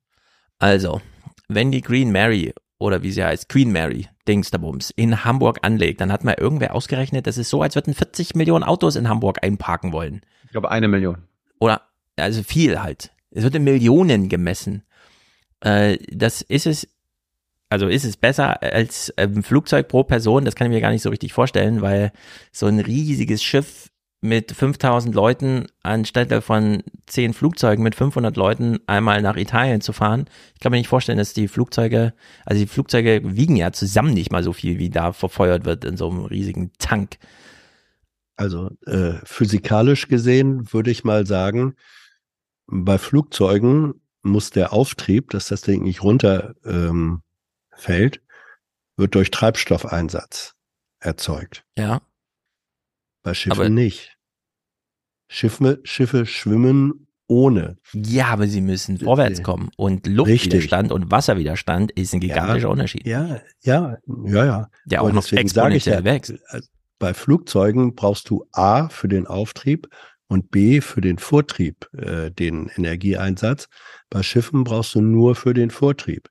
Also, 0.58 1.02
wenn 1.49 1.72
die 1.72 1.83
Green 1.83 2.10
Mary 2.10 2.54
oder 2.78 3.03
wie 3.03 3.11
sie 3.11 3.25
heißt, 3.25 3.49
Queen 3.49 3.73
Mary, 3.73 4.09
Dingsterbums, 4.27 4.91
in 4.91 5.25
Hamburg 5.25 5.59
anlegt, 5.62 6.01
dann 6.01 6.12
hat 6.12 6.25
mal 6.25 6.37
irgendwer 6.39 6.75
ausgerechnet, 6.75 7.27
das 7.27 7.39
ist 7.39 7.51
so, 7.51 7.62
als 7.62 7.75
würden 7.75 7.94
40 7.94 8.35
Millionen 8.35 8.65
Autos 8.65 8.97
in 8.97 9.09
Hamburg 9.09 9.43
einparken 9.43 9.93
wollen. 9.93 10.23
Ich 10.44 10.53
glaube, 10.53 10.71
eine 10.71 10.89
Million. 10.89 11.19
Oder, 11.59 11.83
also 12.17 12.43
viel 12.43 12.81
halt. 12.81 13.11
Es 13.31 13.43
wird 13.43 13.55
in 13.55 13.65
Millionen 13.65 14.28
gemessen. 14.28 14.85
Äh, 15.61 15.99
das 16.11 16.43
ist 16.43 16.67
es, 16.67 16.89
also 17.69 17.89
ist 17.89 18.05
es 18.05 18.17
besser 18.17 18.62
als 18.62 19.12
ein 19.17 19.43
Flugzeug 19.43 19.89
pro 19.89 20.05
Person, 20.05 20.44
das 20.44 20.55
kann 20.55 20.69
ich 20.69 20.75
mir 20.75 20.81
gar 20.81 20.91
nicht 20.91 21.03
so 21.03 21.11
richtig 21.11 21.33
vorstellen, 21.33 21.83
weil 21.83 22.12
so 22.53 22.67
ein 22.67 22.78
riesiges 22.78 23.43
Schiff 23.43 23.91
mit 24.20 24.51
5000 24.52 25.15
Leuten 25.15 25.67
anstelle 25.83 26.42
von 26.42 26.83
10 27.06 27.34
Flugzeugen 27.34 27.84
mit 27.84 27.94
500 27.94 28.36
Leuten 28.36 28.78
einmal 28.86 29.22
nach 29.22 29.36
Italien 29.36 29.81
zu 29.81 29.92
fahren. 29.92 30.26
Ich 30.54 30.60
kann 30.60 30.72
mir 30.72 30.78
nicht 30.78 30.88
vorstellen, 30.88 31.18
dass 31.18 31.34
die 31.34 31.47
Flugzeuge, 31.47 32.15
also 32.44 32.60
die 32.60 32.67
Flugzeuge 32.67 33.20
wiegen 33.24 33.56
ja 33.56 33.72
zusammen 33.72 34.15
nicht 34.15 34.33
mal 34.33 34.42
so 34.42 34.52
viel, 34.52 34.78
wie 34.78 34.90
da 34.90 35.12
verfeuert 35.12 35.65
wird 35.65 35.84
in 35.84 35.97
so 35.97 36.10
einem 36.10 36.24
riesigen 36.24 36.72
Tank. 36.78 37.18
Also 38.36 38.70
äh, 38.86 39.15
physikalisch 39.24 40.08
gesehen 40.08 40.72
würde 40.72 40.90
ich 40.90 41.04
mal 41.04 41.26
sagen, 41.26 41.74
bei 42.67 42.99
Flugzeugen 42.99 44.01
muss 44.22 44.51
der 44.51 44.72
Auftrieb, 44.72 45.31
dass 45.31 45.49
das 45.49 45.62
Ding 45.62 45.83
nicht 45.83 46.02
runter 46.02 46.54
ähm, 46.65 47.22
wird 47.86 48.20
durch 48.97 49.31
Treibstoffeinsatz 49.31 50.54
erzeugt. 50.99 51.65
Ja. 51.78 52.01
Bei 53.28 53.35
Schiffen 53.35 53.61
Aber- 53.61 53.69
nicht. 53.69 54.17
Schiffe, 55.31 55.81
Schiffe 55.85 56.25
schwimmen 56.25 57.07
ohne. 57.27 57.77
Ja, 57.93 58.28
aber 58.28 58.47
sie 58.47 58.62
müssen 58.62 58.99
vorwärts 58.99 59.43
kommen. 59.43 59.69
Und 59.77 60.07
Luftwiderstand 60.07 60.91
und 60.91 61.11
Wasserwiderstand 61.11 61.93
ist 61.93 62.15
ein 62.15 62.21
gigantischer 62.21 62.69
ja, 62.69 62.69
Unterschied. 62.69 63.07
Ja, 63.07 63.43
ja, 63.61 63.99
ja, 64.25 64.44
ja. 64.47 64.71
Der 64.87 65.03
auch 65.03 65.12
noch 65.12 65.27
ja, 65.27 65.39
exponentiell 65.39 66.05
wächst. 66.05 66.33
also 66.47 66.67
bei 66.99 67.12
Flugzeugen 67.12 67.94
brauchst 67.94 68.31
du 68.31 68.47
A 68.53 68.89
für 68.89 69.09
den 69.09 69.27
Auftrieb 69.27 69.89
und 70.28 70.51
B 70.51 70.81
für 70.81 71.03
den 71.03 71.19
Vortrieb 71.19 71.87
äh, 71.93 72.31
den 72.31 72.71
Energieeinsatz. 72.75 73.69
Bei 74.09 74.23
Schiffen 74.23 74.65
brauchst 74.65 74.94
du 74.94 75.03
nur 75.03 75.35
für 75.35 75.53
den 75.53 75.71
Vortrieb. 75.71 76.31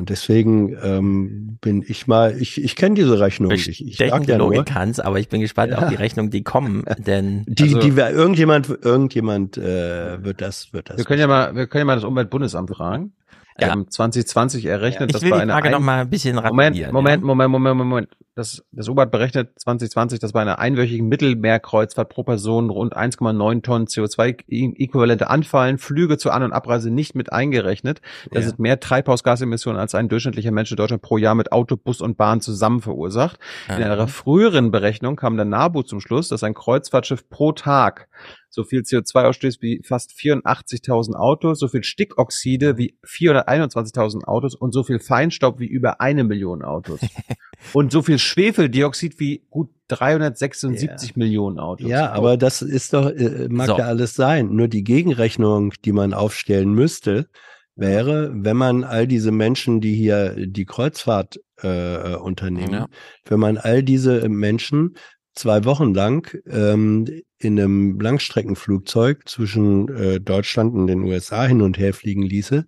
Und 0.00 0.08
deswegen 0.08 0.74
ähm, 0.82 1.58
bin 1.60 1.84
ich 1.86 2.06
mal, 2.06 2.34
ich, 2.40 2.58
ich 2.64 2.74
kenne 2.74 2.94
diese 2.94 3.20
Rechnung. 3.20 3.50
Ich, 3.50 3.68
ich 3.68 3.96
Stechen 3.96 4.10
sag 4.10 4.22
die 4.22 4.30
ja 4.30 4.38
nur, 4.38 4.54
Logik 4.54 4.74
Hans, 4.74 4.98
aber 4.98 5.20
ich 5.20 5.28
bin 5.28 5.42
gespannt 5.42 5.72
Ja. 5.72 5.78
auf 5.80 5.88
die 5.90 5.94
Rechnung, 5.94 6.30
die 6.30 6.42
kommen, 6.42 6.84
denn 7.06 7.44
die, 7.46 7.64
also, 7.64 7.80
die 7.80 7.96
wir, 7.96 8.08
irgendjemand, 8.08 8.70
irgendjemand 8.82 9.58
äh, 9.58 10.24
wird 10.24 10.40
das, 10.40 10.72
wird 10.72 10.88
das. 10.88 10.96
Wir 10.96 11.04
können 11.04 11.20
ja 11.20 11.26
mal, 11.26 11.54
wir 11.54 11.66
können 11.66 11.80
ja 11.80 11.84
mal 11.84 11.96
das 11.96 12.04
Umweltbundesamt 12.04 12.70
fragen. 12.70 13.12
Ja. 13.60 13.72
Ähm, 13.72 13.86
2020 13.90 14.64
errechnet, 14.66 15.10
ich 15.10 15.12
das 15.12 15.22
will 15.22 15.30
bei 15.30 15.40
einer 15.40 15.52
Frage 15.54 15.68
ein- 15.68 15.72
noch 15.72 15.80
mal 15.80 16.00
ein 16.00 16.10
bisschen 16.10 16.36
Moment, 16.36 16.50
Moment, 16.52 16.76
ja? 16.76 16.92
Moment, 16.92 17.22
Moment, 17.24 17.50
Moment, 17.50 17.76
Moment. 17.76 18.08
Das, 18.36 18.64
das 18.72 18.88
U-Bahn 18.88 19.10
berechnet 19.10 19.50
2020, 19.58 20.18
dass 20.18 20.32
bei 20.32 20.40
einer 20.40 20.58
einwöchigen 20.58 21.08
Mittelmeerkreuzfahrt 21.08 22.08
pro 22.08 22.22
Person 22.22 22.70
rund 22.70 22.96
1,9 22.96 23.62
Tonnen 23.62 23.86
CO2-Äquivalente 23.86 25.28
anfallen, 25.28 25.78
Flüge 25.78 26.16
zur 26.18 26.32
An- 26.32 26.42
und 26.44 26.52
Abreise 26.52 26.90
nicht 26.90 27.14
mit 27.14 27.32
eingerechnet. 27.32 28.00
Das 28.30 28.44
Ja. 28.44 28.48
sind 28.50 28.58
mehr 28.60 28.80
Treibhausgasemissionen, 28.80 29.78
als 29.80 29.94
ein 29.94 30.08
durchschnittlicher 30.08 30.52
Mensch 30.52 30.70
in 30.70 30.76
Deutschland 30.76 31.02
pro 31.02 31.18
Jahr 31.18 31.34
mit 31.34 31.52
Auto, 31.52 31.76
Bus 31.76 32.00
und 32.00 32.16
Bahn 32.16 32.40
zusammen 32.40 32.80
verursacht. 32.80 33.38
In 33.68 33.74
einer 33.82 34.08
früheren 34.08 34.70
Berechnung 34.70 35.16
kam 35.16 35.36
der 35.36 35.44
NABU 35.44 35.82
zum 35.82 36.00
Schluss, 36.00 36.28
dass 36.28 36.42
ein 36.42 36.54
Kreuzfahrtschiff 36.54 37.28
pro 37.28 37.52
Tag 37.52 38.08
so 38.50 38.64
viel 38.64 38.80
CO2 38.80 39.24
ausstößt 39.24 39.62
wie 39.62 39.80
fast 39.84 40.10
84.000 40.10 41.14
Autos, 41.14 41.60
so 41.60 41.68
viel 41.68 41.84
Stickoxide 41.84 42.76
wie 42.76 42.96
421.000 43.06 44.24
Autos 44.24 44.54
und 44.54 44.72
so 44.72 44.82
viel 44.82 44.98
Feinstaub 44.98 45.60
wie 45.60 45.66
über 45.68 46.00
eine 46.00 46.24
Million 46.24 46.62
Autos. 46.62 47.00
und 47.72 47.92
so 47.92 48.02
viel 48.02 48.18
Schwefeldioxid 48.18 49.18
wie 49.20 49.44
gut 49.50 49.70
376 49.88 51.16
Millionen 51.16 51.58
Autos. 51.58 51.88
Ja, 51.88 52.10
aber 52.12 52.36
das 52.36 52.62
ist 52.62 52.92
doch, 52.92 53.10
äh, 53.10 53.48
mag 53.48 53.68
So. 53.68 53.78
ja 53.78 53.86
alles 53.86 54.14
sein. 54.14 54.54
Nur 54.54 54.68
die 54.68 54.84
Gegenrechnung, 54.84 55.72
die 55.84 55.92
man 55.92 56.12
aufstellen 56.14 56.72
müsste, 56.72 57.28
wäre, 57.76 58.30
wenn 58.34 58.56
man 58.56 58.84
all 58.84 59.06
diese 59.06 59.30
Menschen, 59.32 59.80
die 59.80 59.94
hier 59.94 60.34
die 60.46 60.64
Kreuzfahrt 60.66 61.40
äh, 61.62 62.14
unternehmen, 62.16 62.72
Ja. 62.72 62.88
wenn 63.26 63.40
man 63.40 63.56
all 63.58 63.82
diese 63.82 64.28
Menschen 64.28 64.96
zwei 65.34 65.64
Wochen 65.64 65.94
lang 65.94 66.28
ähm, 66.48 67.06
in 67.38 67.58
einem 67.58 67.98
Langstreckenflugzeug 68.00 69.28
zwischen 69.28 69.88
äh, 69.96 70.20
Deutschland 70.20 70.74
und 70.74 70.86
den 70.86 71.02
USA 71.02 71.44
hin 71.46 71.62
und 71.62 71.78
her 71.78 71.94
fliegen 71.94 72.22
ließe, 72.22 72.66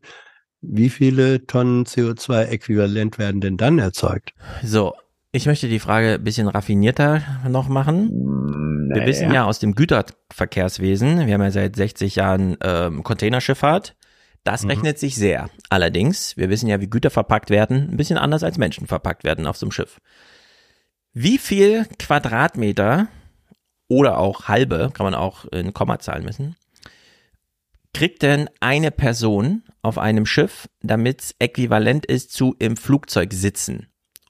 wie 0.61 0.91
viele 0.91 1.47
Tonnen 1.47 1.85
CO2-Äquivalent 1.85 3.19
werden 3.19 3.41
denn 3.41 3.57
dann 3.57 3.79
erzeugt? 3.79 4.33
So, 4.63 4.95
ich 5.33 5.47
möchte 5.47 5.69
die 5.69 5.81
Frage 5.81 6.15
ein 6.15 6.25
bisschen 6.25 6.47
raffinierter 6.49 7.23
noch 7.49 7.69
machen. 7.69 8.11
Wir 8.89 8.97
naja. 8.99 9.07
wissen 9.07 9.33
ja 9.33 9.45
aus 9.45 9.59
dem 9.59 9.75
Güterverkehrswesen, 9.75 11.27
wir 11.27 11.35
haben 11.35 11.43
ja 11.43 11.51
seit 11.51 11.77
60 11.77 12.17
Jahren 12.17 12.57
ähm, 12.63 13.03
Containerschifffahrt. 13.03 13.97
Das 14.45 14.65
Mhm. 14.65 14.71
rechnet 14.71 14.99
sich 14.99 15.15
sehr. 15.15 15.49
Allerdings, 15.71 16.37
wir 16.37 16.51
wissen 16.51 16.69
ja, 16.69 16.81
wie 16.81 16.91
Güter 16.91 17.11
verpackt 17.11 17.49
werden, 17.51 17.89
ein 17.91 17.97
bisschen 17.97 18.19
anders 18.19 18.43
als 18.43 18.59
Menschen 18.59 18.87
verpackt 18.87 19.23
werden 19.25 19.47
auf 19.47 19.57
so 19.57 19.67
einem 19.67 19.71
Schiff. 19.73 19.99
Wie 21.15 21.39
viel 21.39 21.87
Quadratmeter 21.99 23.09
oder 23.89 24.19
auch 24.19 24.49
halbe, 24.49 24.91
kann 24.95 25.05
man 25.05 25.15
auch 25.15 25.45
in 25.47 25.75
Kommazahlen 25.75 26.25
messen, 26.25 26.57
kriegt 27.93 28.23
denn 28.23 28.49
eine 28.61 28.91
Person 28.91 29.63
auf 29.83 29.99
einem 29.99 30.25
Schiff, 30.25 30.69
damit 30.81 31.21
es 31.21 31.35
äquivalent 31.39 32.07
ist 32.07 32.33
zu 32.33 32.57
im 32.59 32.77
Flugzeug 32.79 33.35
sitzen? 33.35 33.89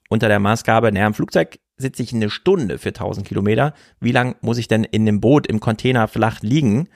Unter 0.09 0.27
der 0.27 0.39
Maßgabe, 0.39 0.91
naja, 0.91 1.07
im 1.07 1.13
Flugzeug 1.13 1.59
sitze 1.77 2.03
ich 2.03 2.13
eine 2.13 2.29
Stunde 2.29 2.77
für 2.77 2.89
1000 2.89 3.25
Kilometer. 3.25 3.73
Wie 3.99 4.11
lang 4.11 4.35
muss 4.41 4.57
ich 4.57 4.67
denn 4.67 4.83
in 4.83 5.05
dem 5.05 5.21
Boot, 5.21 5.47
im 5.47 5.61
Container 5.61 6.07
flach 6.09 6.41
liegen, 6.41 6.89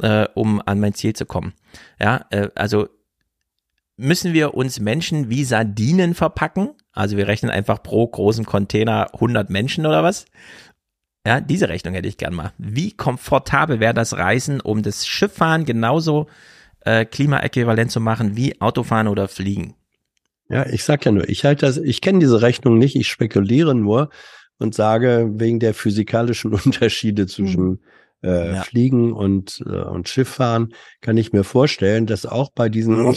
äh, 0.00 0.26
um 0.34 0.62
an 0.64 0.80
mein 0.80 0.94
Ziel 0.94 1.12
zu 1.14 1.26
kommen? 1.26 1.52
Ja, 2.00 2.24
äh, 2.30 2.48
also 2.54 2.88
müssen 3.96 4.32
wir 4.32 4.54
uns 4.54 4.80
Menschen 4.80 5.28
wie 5.28 5.44
Sardinen 5.44 6.14
verpacken? 6.14 6.70
Also 6.94 7.16
wir 7.16 7.26
rechnen 7.26 7.50
einfach 7.50 7.82
pro 7.82 8.06
großen 8.06 8.44
Container 8.44 9.12
100 9.14 9.50
Menschen 9.50 9.84
oder 9.84 10.02
was? 10.02 10.26
Ja, 11.26 11.40
diese 11.40 11.68
Rechnung 11.68 11.94
hätte 11.94 12.08
ich 12.08 12.18
gern 12.18 12.34
mal. 12.34 12.52
Wie 12.58 12.92
komfortabel 12.92 13.80
wäre 13.80 13.94
das 13.94 14.16
Reisen, 14.16 14.60
um 14.60 14.82
das 14.82 15.06
Schifffahren 15.06 15.64
genauso 15.64 16.28
äh, 16.80 17.04
klimaäquivalent 17.04 17.90
zu 17.90 18.00
machen 18.00 18.36
wie 18.36 18.60
Autofahren 18.60 19.08
oder 19.08 19.26
Fliegen? 19.26 19.74
Ja, 20.48 20.66
ich 20.66 20.84
sag 20.84 21.04
ja 21.04 21.12
nur, 21.12 21.28
ich 21.28 21.44
halte 21.44 21.66
das, 21.66 21.78
ich 21.78 22.00
kenne 22.00 22.18
diese 22.18 22.42
Rechnung 22.42 22.78
nicht, 22.78 22.94
ich 22.94 23.08
spekuliere 23.08 23.74
nur 23.74 24.10
und 24.58 24.74
sage, 24.74 25.30
wegen 25.34 25.58
der 25.58 25.74
physikalischen 25.74 26.52
Unterschiede 26.64 27.26
zwischen 27.26 27.80
äh, 28.20 28.56
Fliegen 28.62 29.12
und, 29.12 29.64
äh, 29.66 29.82
und 29.82 30.08
Schifffahren 30.08 30.74
kann 31.00 31.16
ich 31.16 31.32
mir 31.32 31.44
vorstellen, 31.44 32.06
dass 32.06 32.26
auch 32.26 32.50
bei 32.54 32.68
diesen, 32.68 33.14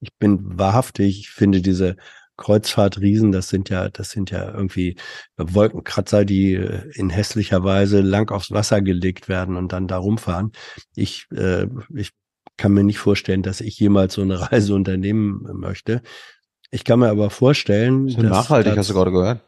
ich 0.00 0.12
bin 0.18 0.58
wahrhaftig, 0.58 1.20
ich 1.20 1.30
finde 1.30 1.62
diese 1.62 1.96
Kreuzfahrtriesen, 2.42 3.30
das 3.30 3.48
sind 3.48 3.68
ja, 3.70 3.88
das 3.88 4.10
sind 4.10 4.32
ja 4.32 4.52
irgendwie 4.52 4.96
Wolkenkratzer, 5.36 6.24
die 6.24 6.54
äh, 6.54 6.90
in 6.94 7.08
hässlicher 7.08 7.62
Weise 7.62 8.00
lang 8.00 8.30
aufs 8.32 8.50
Wasser 8.50 8.82
gelegt 8.82 9.28
werden 9.28 9.56
und 9.56 9.72
dann 9.72 9.86
da 9.86 9.98
rumfahren. 9.98 10.50
Ich, 10.96 11.26
äh, 11.30 11.68
ich 11.94 12.10
kann 12.56 12.72
mir 12.72 12.82
nicht 12.82 12.98
vorstellen, 12.98 13.42
dass 13.42 13.60
ich 13.60 13.78
jemals 13.78 14.14
so 14.14 14.22
eine 14.22 14.40
Reise 14.52 14.74
unternehmen 14.74 15.46
möchte. 15.54 16.02
Ich 16.72 16.84
kann 16.84 16.98
mir 16.98 17.10
aber 17.10 17.30
vorstellen, 17.30 18.08
ja 18.08 18.22
nachhaltig, 18.24 18.76
hast 18.76 18.90
du 18.90 18.94
gerade 18.94 19.12
gehört. 19.12 19.40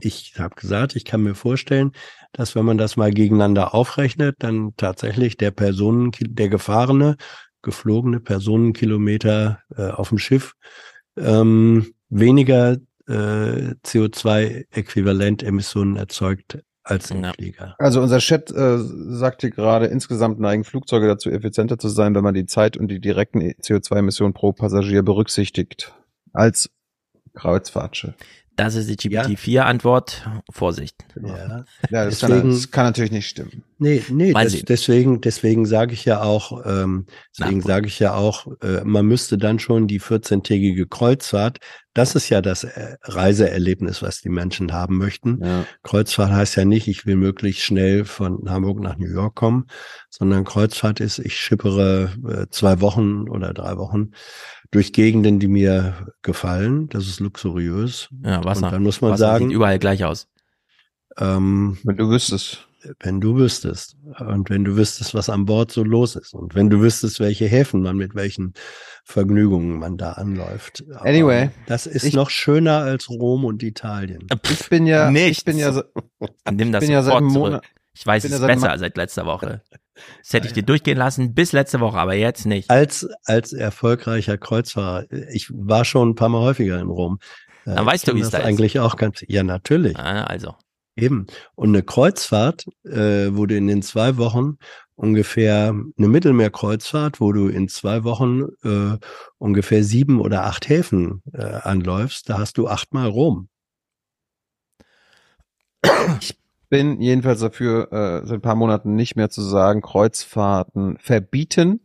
Ich 0.00 0.34
habe 0.38 0.54
gesagt, 0.54 0.94
ich 0.94 1.04
kann 1.04 1.22
mir 1.22 1.34
vorstellen, 1.34 1.92
dass 2.32 2.54
wenn 2.54 2.64
man 2.64 2.78
das 2.78 2.96
mal 2.96 3.10
gegeneinander 3.10 3.74
aufrechnet, 3.74 4.36
dann 4.38 4.72
tatsächlich 4.76 5.36
der 5.36 5.50
Personen, 5.50 6.12
der 6.20 6.48
gefahrene, 6.48 7.16
geflogene 7.60 8.20
Personenkilometer 8.20 9.60
äh, 9.76 9.88
auf 9.88 10.10
dem 10.10 10.18
Schiff 10.18 10.54
ähm, 11.16 11.92
weniger 12.10 12.76
äh, 13.08 13.74
CO2-Äquivalent-Emissionen 13.84 15.96
erzeugt 15.96 16.62
als 16.82 17.10
im 17.10 17.24
Flieger. 17.24 17.74
Also 17.78 18.00
unser 18.00 18.18
Chat 18.18 18.50
äh, 18.50 18.78
sagte 18.78 19.50
gerade, 19.50 19.86
insgesamt 19.86 20.40
neigen 20.40 20.64
Flugzeuge 20.64 21.06
dazu, 21.06 21.30
effizienter 21.30 21.78
zu 21.78 21.88
sein, 21.88 22.14
wenn 22.14 22.24
man 22.24 22.34
die 22.34 22.46
Zeit 22.46 22.76
und 22.76 22.88
die 22.88 23.00
direkten 23.00 23.40
CO2-Emissionen 23.40 24.34
pro 24.34 24.52
Passagier 24.52 25.02
berücksichtigt, 25.02 25.94
als 26.32 26.70
Kreuzfahrtschiff. 27.34 28.14
Das 28.60 28.74
ist 28.74 28.90
die 28.90 28.96
GPT-4-Antwort. 28.96 30.28
Vorsicht. 30.50 30.94
Ja, 31.16 31.64
Ja, 31.88 32.04
das, 32.04 32.20
kann, 32.20 32.50
das 32.50 32.70
kann 32.70 32.84
natürlich 32.84 33.10
nicht 33.10 33.26
stimmen. 33.26 33.64
Nee, 33.78 34.02
nee, 34.10 34.34
das, 34.34 34.52
deswegen, 34.64 35.22
deswegen 35.22 35.64
sage 35.64 35.94
ich 35.94 36.04
ja 36.04 36.20
auch, 36.20 36.66
ähm, 36.66 37.06
deswegen 37.38 37.62
sage 37.62 37.86
ich 37.86 37.98
ja 37.98 38.12
auch, 38.12 38.48
äh, 38.60 38.84
man 38.84 39.06
müsste 39.06 39.38
dann 39.38 39.58
schon 39.58 39.86
die 39.86 39.98
14-tägige 39.98 40.86
Kreuzfahrt, 40.86 41.60
das 41.94 42.14
ist 42.14 42.28
ja 42.28 42.42
das 42.42 42.64
äh, 42.64 42.96
Reiseerlebnis, 43.02 44.02
was 44.02 44.20
die 44.20 44.28
Menschen 44.28 44.74
haben 44.74 44.98
möchten. 44.98 45.40
Kreuzfahrt 45.82 46.30
heißt 46.30 46.56
ja 46.56 46.66
nicht, 46.66 46.86
ich 46.86 47.06
will 47.06 47.16
möglichst 47.16 47.62
schnell 47.62 48.04
von 48.04 48.50
Hamburg 48.50 48.80
nach 48.80 48.98
New 48.98 49.10
York 49.10 49.36
kommen, 49.36 49.68
sondern 50.10 50.44
Kreuzfahrt 50.44 51.00
ist, 51.00 51.18
ich 51.18 51.34
schippere 51.34 52.12
äh, 52.28 52.46
zwei 52.50 52.82
Wochen 52.82 53.26
oder 53.30 53.54
drei 53.54 53.78
Wochen 53.78 54.10
durch 54.70 54.92
Gegenden, 54.92 55.38
die 55.40 55.48
mir 55.48 56.12
gefallen. 56.22 56.88
Das 56.90 57.06
ist 57.08 57.20
luxuriös. 57.20 58.08
Ja, 58.24 58.44
Wasser. 58.44 58.66
Und 58.66 58.72
dann 58.72 58.82
muss 58.82 59.00
man 59.00 59.12
Wasser 59.12 59.18
sagen, 59.26 59.48
Sieht 59.48 59.54
überall 59.56 59.78
gleich 59.78 60.04
aus. 60.04 60.28
ähm, 61.18 61.78
wenn 61.84 61.96
du 61.96 62.08
wüsstest. 62.08 62.66
Wenn 63.00 63.20
du 63.20 63.36
wüsstest. 63.36 63.96
Und 64.20 64.48
wenn 64.48 64.64
du 64.64 64.74
wüsstest, 64.76 65.12
was 65.14 65.28
an 65.28 65.44
Bord 65.44 65.70
so 65.70 65.84
los 65.84 66.16
ist. 66.16 66.32
Und 66.32 66.54
wenn 66.54 66.70
du 66.70 66.80
wüsstest, 66.80 67.20
welche 67.20 67.44
Häfen 67.46 67.82
man 67.82 67.96
mit 67.96 68.14
welchen 68.14 68.54
Vergnügungen 69.04 69.78
man 69.78 69.98
da 69.98 70.12
anläuft. 70.12 70.84
Aber 70.94 71.04
Anyway, 71.04 71.50
Das 71.66 71.86
ist 71.86 72.04
ich- 72.04 72.14
noch 72.14 72.30
schöner 72.30 72.78
als 72.78 73.10
Rom 73.10 73.44
und 73.44 73.62
Italien. 73.62 74.26
Ich 74.50 74.68
bin 74.70 74.86
ja, 74.86 75.10
Nichts. 75.10 75.38
ich 75.38 75.44
bin 75.44 75.58
ja, 75.58 75.72
so- 75.72 75.82
Nimm 76.50 76.72
das 76.72 76.80
bin 76.80 76.90
ja 76.90 77.02
seit 77.02 77.16
einem. 77.16 77.26
Monat- 77.26 77.64
Ich 77.92 78.06
weiß 78.06 78.24
es 78.24 78.30
ja 78.30 78.38
seit 78.38 78.48
besser 78.48 78.68
Ma- 78.68 78.78
seit 78.78 78.96
letzter 78.96 79.26
Woche. 79.26 79.62
Das 80.18 80.32
hätte 80.32 80.46
ich 80.46 80.52
dir 80.52 80.62
durchgehen 80.62 80.98
lassen 80.98 81.34
bis 81.34 81.52
letzte 81.52 81.80
Woche, 81.80 81.98
aber 81.98 82.14
jetzt 82.14 82.46
nicht. 82.46 82.70
Als, 82.70 83.08
als 83.24 83.52
erfolgreicher 83.52 84.38
Kreuzfahrer. 84.38 85.06
Ich 85.32 85.48
war 85.50 85.84
schon 85.84 86.10
ein 86.10 86.14
paar 86.14 86.28
Mal 86.28 86.40
häufiger 86.40 86.80
in 86.80 86.88
Rom. 86.88 87.18
Äh, 87.66 87.74
Dann 87.74 87.86
weißt 87.86 88.04
ich 88.04 88.10
du, 88.10 88.16
wie 88.16 88.20
es 88.20 88.26
das 88.30 88.32
da 88.32 88.38
ist. 88.38 88.44
eigentlich 88.46 88.78
auch 88.80 88.96
ganz, 88.96 89.24
ja, 89.26 89.42
natürlich. 89.42 89.96
Ah, 89.96 90.24
also. 90.24 90.54
Eben. 90.96 91.26
Und 91.54 91.70
eine 91.70 91.82
Kreuzfahrt, 91.82 92.66
äh, 92.84 93.28
wo 93.32 93.46
du 93.46 93.56
in 93.56 93.66
den 93.66 93.82
zwei 93.82 94.16
Wochen 94.16 94.58
ungefähr 94.96 95.68
eine 95.68 96.08
Mittelmeerkreuzfahrt, 96.08 97.20
wo 97.20 97.32
du 97.32 97.48
in 97.48 97.68
zwei 97.68 98.04
Wochen 98.04 98.42
äh, 98.62 98.98
ungefähr 99.38 99.82
sieben 99.82 100.20
oder 100.20 100.44
acht 100.44 100.68
Häfen 100.68 101.22
äh, 101.32 101.42
anläufst, 101.42 102.28
da 102.28 102.38
hast 102.38 102.58
du 102.58 102.68
achtmal 102.68 103.08
Rom. 103.08 103.48
Bin 106.70 107.00
jedenfalls 107.00 107.40
dafür, 107.40 107.92
äh, 107.92 108.26
seit 108.26 108.38
ein 108.38 108.40
paar 108.40 108.54
Monaten 108.54 108.94
nicht 108.94 109.16
mehr 109.16 109.28
zu 109.28 109.42
sagen, 109.42 109.82
Kreuzfahrten 109.82 110.96
verbieten, 110.98 111.80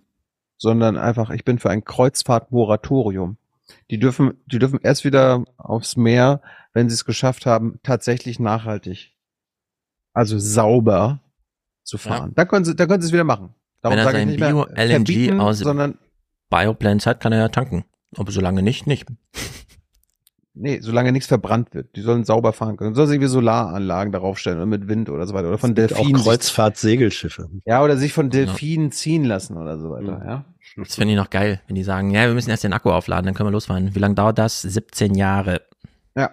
sondern 0.58 0.96
einfach, 0.96 1.32
ich 1.32 1.44
bin 1.44 1.60
für 1.60 1.70
ein 1.70 1.84
Kreuzfahrtmoratorium. 1.84 3.38
Die 3.90 4.00
dürfen, 4.00 4.36
die 4.46 4.60
dürfen 4.60 4.80
erst 4.82 5.04
wieder 5.04 5.44
aufs 5.58 5.98
Meer, 5.98 6.42
wenn 6.74 6.88
sie 6.88 6.94
es 6.94 7.04
geschafft 7.04 7.46
haben, 7.46 7.80
tatsächlich 7.84 8.40
nachhaltig, 8.40 9.14
also 10.14 10.38
sauber 10.40 11.20
zu 11.84 11.98
fahren. 11.98 12.32
Da 12.36 12.46
können 12.46 12.64
sie, 12.64 12.76
da 12.76 12.86
können 12.86 13.02
sie 13.02 13.08
es 13.08 13.14
wieder 13.14 13.24
machen. 13.24 13.56
Darum 13.82 13.98
Wenn 13.98 14.00
er 14.00 14.12
sage 14.12 14.18
ich 14.18 14.22
sein 14.22 14.28
nicht 14.30 14.40
mehr 14.40 14.52
Bio-LNG 14.52 15.40
aus 15.40 15.60
sondern 15.60 15.98
Bioplants 16.50 17.06
hat, 17.08 17.20
kann 17.20 17.34
er 17.34 17.40
ja 17.40 17.50
tanken. 17.50 17.86
Aber 18.16 18.32
solange 18.32 18.62
nicht, 18.62 18.88
nicht. 18.88 19.08
Nee, 20.58 20.80
solange 20.82 21.12
nichts 21.12 21.28
verbrannt 21.28 21.74
wird. 21.74 21.96
Die 21.98 22.02
sollen 22.02 22.24
sauber 22.24 22.54
fahren 22.54 22.78
können. 22.78 22.96
Sollen 22.96 23.10
sie 23.10 23.16
irgendwie 23.16 23.30
Solaranlagen 23.30 24.14
darauf 24.14 24.40
stellen 24.40 24.56
oder 24.58 24.66
mit 24.66 24.88
Wind 24.88 25.10
oder 25.10 25.28
so 25.28 25.34
weiter. 25.34 25.50
Oder 25.50 25.58
von 25.58 25.76
Delfinen. 25.76 26.16
Auch 26.16 26.24
Kreuzfahrtsegelschiffe. 26.24 27.50
Ja, 27.66 27.84
oder 27.84 27.98
sich 27.98 28.14
von 28.14 28.30
Delfinen 28.30 28.92
ziehen 28.92 29.26
lassen 29.26 29.58
oder 29.58 29.78
so 29.78 29.92
weiter, 29.92 30.24
ja. 30.26 30.46
Das 30.78 30.96
finde 30.96 31.14
ich 31.14 31.18
noch 31.18 31.30
geil, 31.30 31.62
wenn 31.68 31.76
die 31.76 31.84
sagen, 31.84 32.10
ja, 32.12 32.26
wir 32.26 32.34
müssen 32.34 32.50
erst 32.50 32.64
den 32.64 32.74
Akku 32.74 32.90
aufladen, 32.90 33.26
dann 33.26 33.34
können 33.36 33.48
wir 33.48 33.52
losfahren. 33.52 33.94
Wie 33.94 34.00
lange 34.00 34.16
dauert 34.16 34.38
das? 34.38 34.62
17 34.62 35.16
Jahre. 35.16 35.62
Ja. 36.16 36.32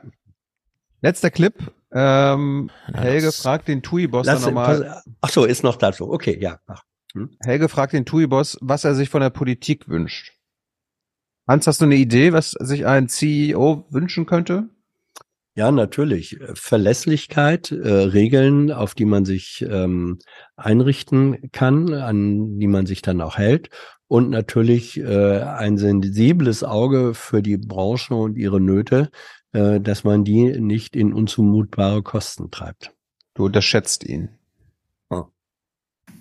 Letzter 1.01 1.31
Clip. 1.31 1.55
Ähm, 1.93 2.71
Helge 2.93 3.33
fragt 3.33 3.69
den 3.69 3.83
TUI-Boss 3.83 4.27
nochmal. 4.27 5.03
ach 5.21 5.31
so, 5.31 5.45
ist 5.45 5.63
noch 5.63 5.77
dazu. 5.77 6.11
Okay, 6.11 6.39
ja. 6.41 6.59
Ach. 6.67 6.83
Hm? 7.15 7.31
Helge 7.45 7.69
fragt 7.69 7.93
den 7.93 8.05
TUI-Boss, 8.05 8.59
was 8.61 8.85
er 8.85 8.95
sich 8.95 9.09
von 9.09 9.21
der 9.21 9.31
Politik 9.31 9.89
wünscht. 9.89 10.33
Hans, 11.49 11.67
hast 11.67 11.81
du 11.81 11.87
eine 11.87 11.97
Idee, 11.97 12.33
was 12.33 12.53
sich 12.53 12.87
ein 12.87 13.09
CEO 13.09 13.87
wünschen 13.91 14.27
könnte? 14.27 14.69
Ja, 15.55 15.71
natürlich. 15.71 16.39
Verlässlichkeit, 16.55 17.73
äh, 17.73 17.89
Regeln, 17.89 18.71
auf 18.73 18.95
die 18.95 19.05
man 19.05 19.27
sich 19.27 19.63
ähm, 19.69 20.19
einrichten 20.57 21.51
kann, 21.53 21.93
an 21.93 22.59
die 22.59 22.69
man 22.69 22.87
sich 22.87 23.03
dann 23.03 23.21
auch 23.21 23.37
hält. 23.37 23.69
Und 24.09 24.31
natürlich 24.31 24.99
äh, 24.99 25.41
ein 25.43 25.77
sensibles 25.77 26.65
Auge 26.65 27.13
für 27.13 27.43
die 27.43 27.59
Branche 27.59 28.15
und 28.15 28.39
ihre 28.39 28.61
Nöte, 28.61 29.11
äh, 29.53 29.79
dass 29.81 30.05
man 30.05 30.25
die 30.25 30.59
nicht 30.59 30.97
in 30.97 31.13
unzumutbare 31.13 32.03
Kosten 32.03 32.51
treibt. 32.51 32.93
Du 33.35 33.45
unterschätzt 33.45 34.05
ihn. 34.05 34.31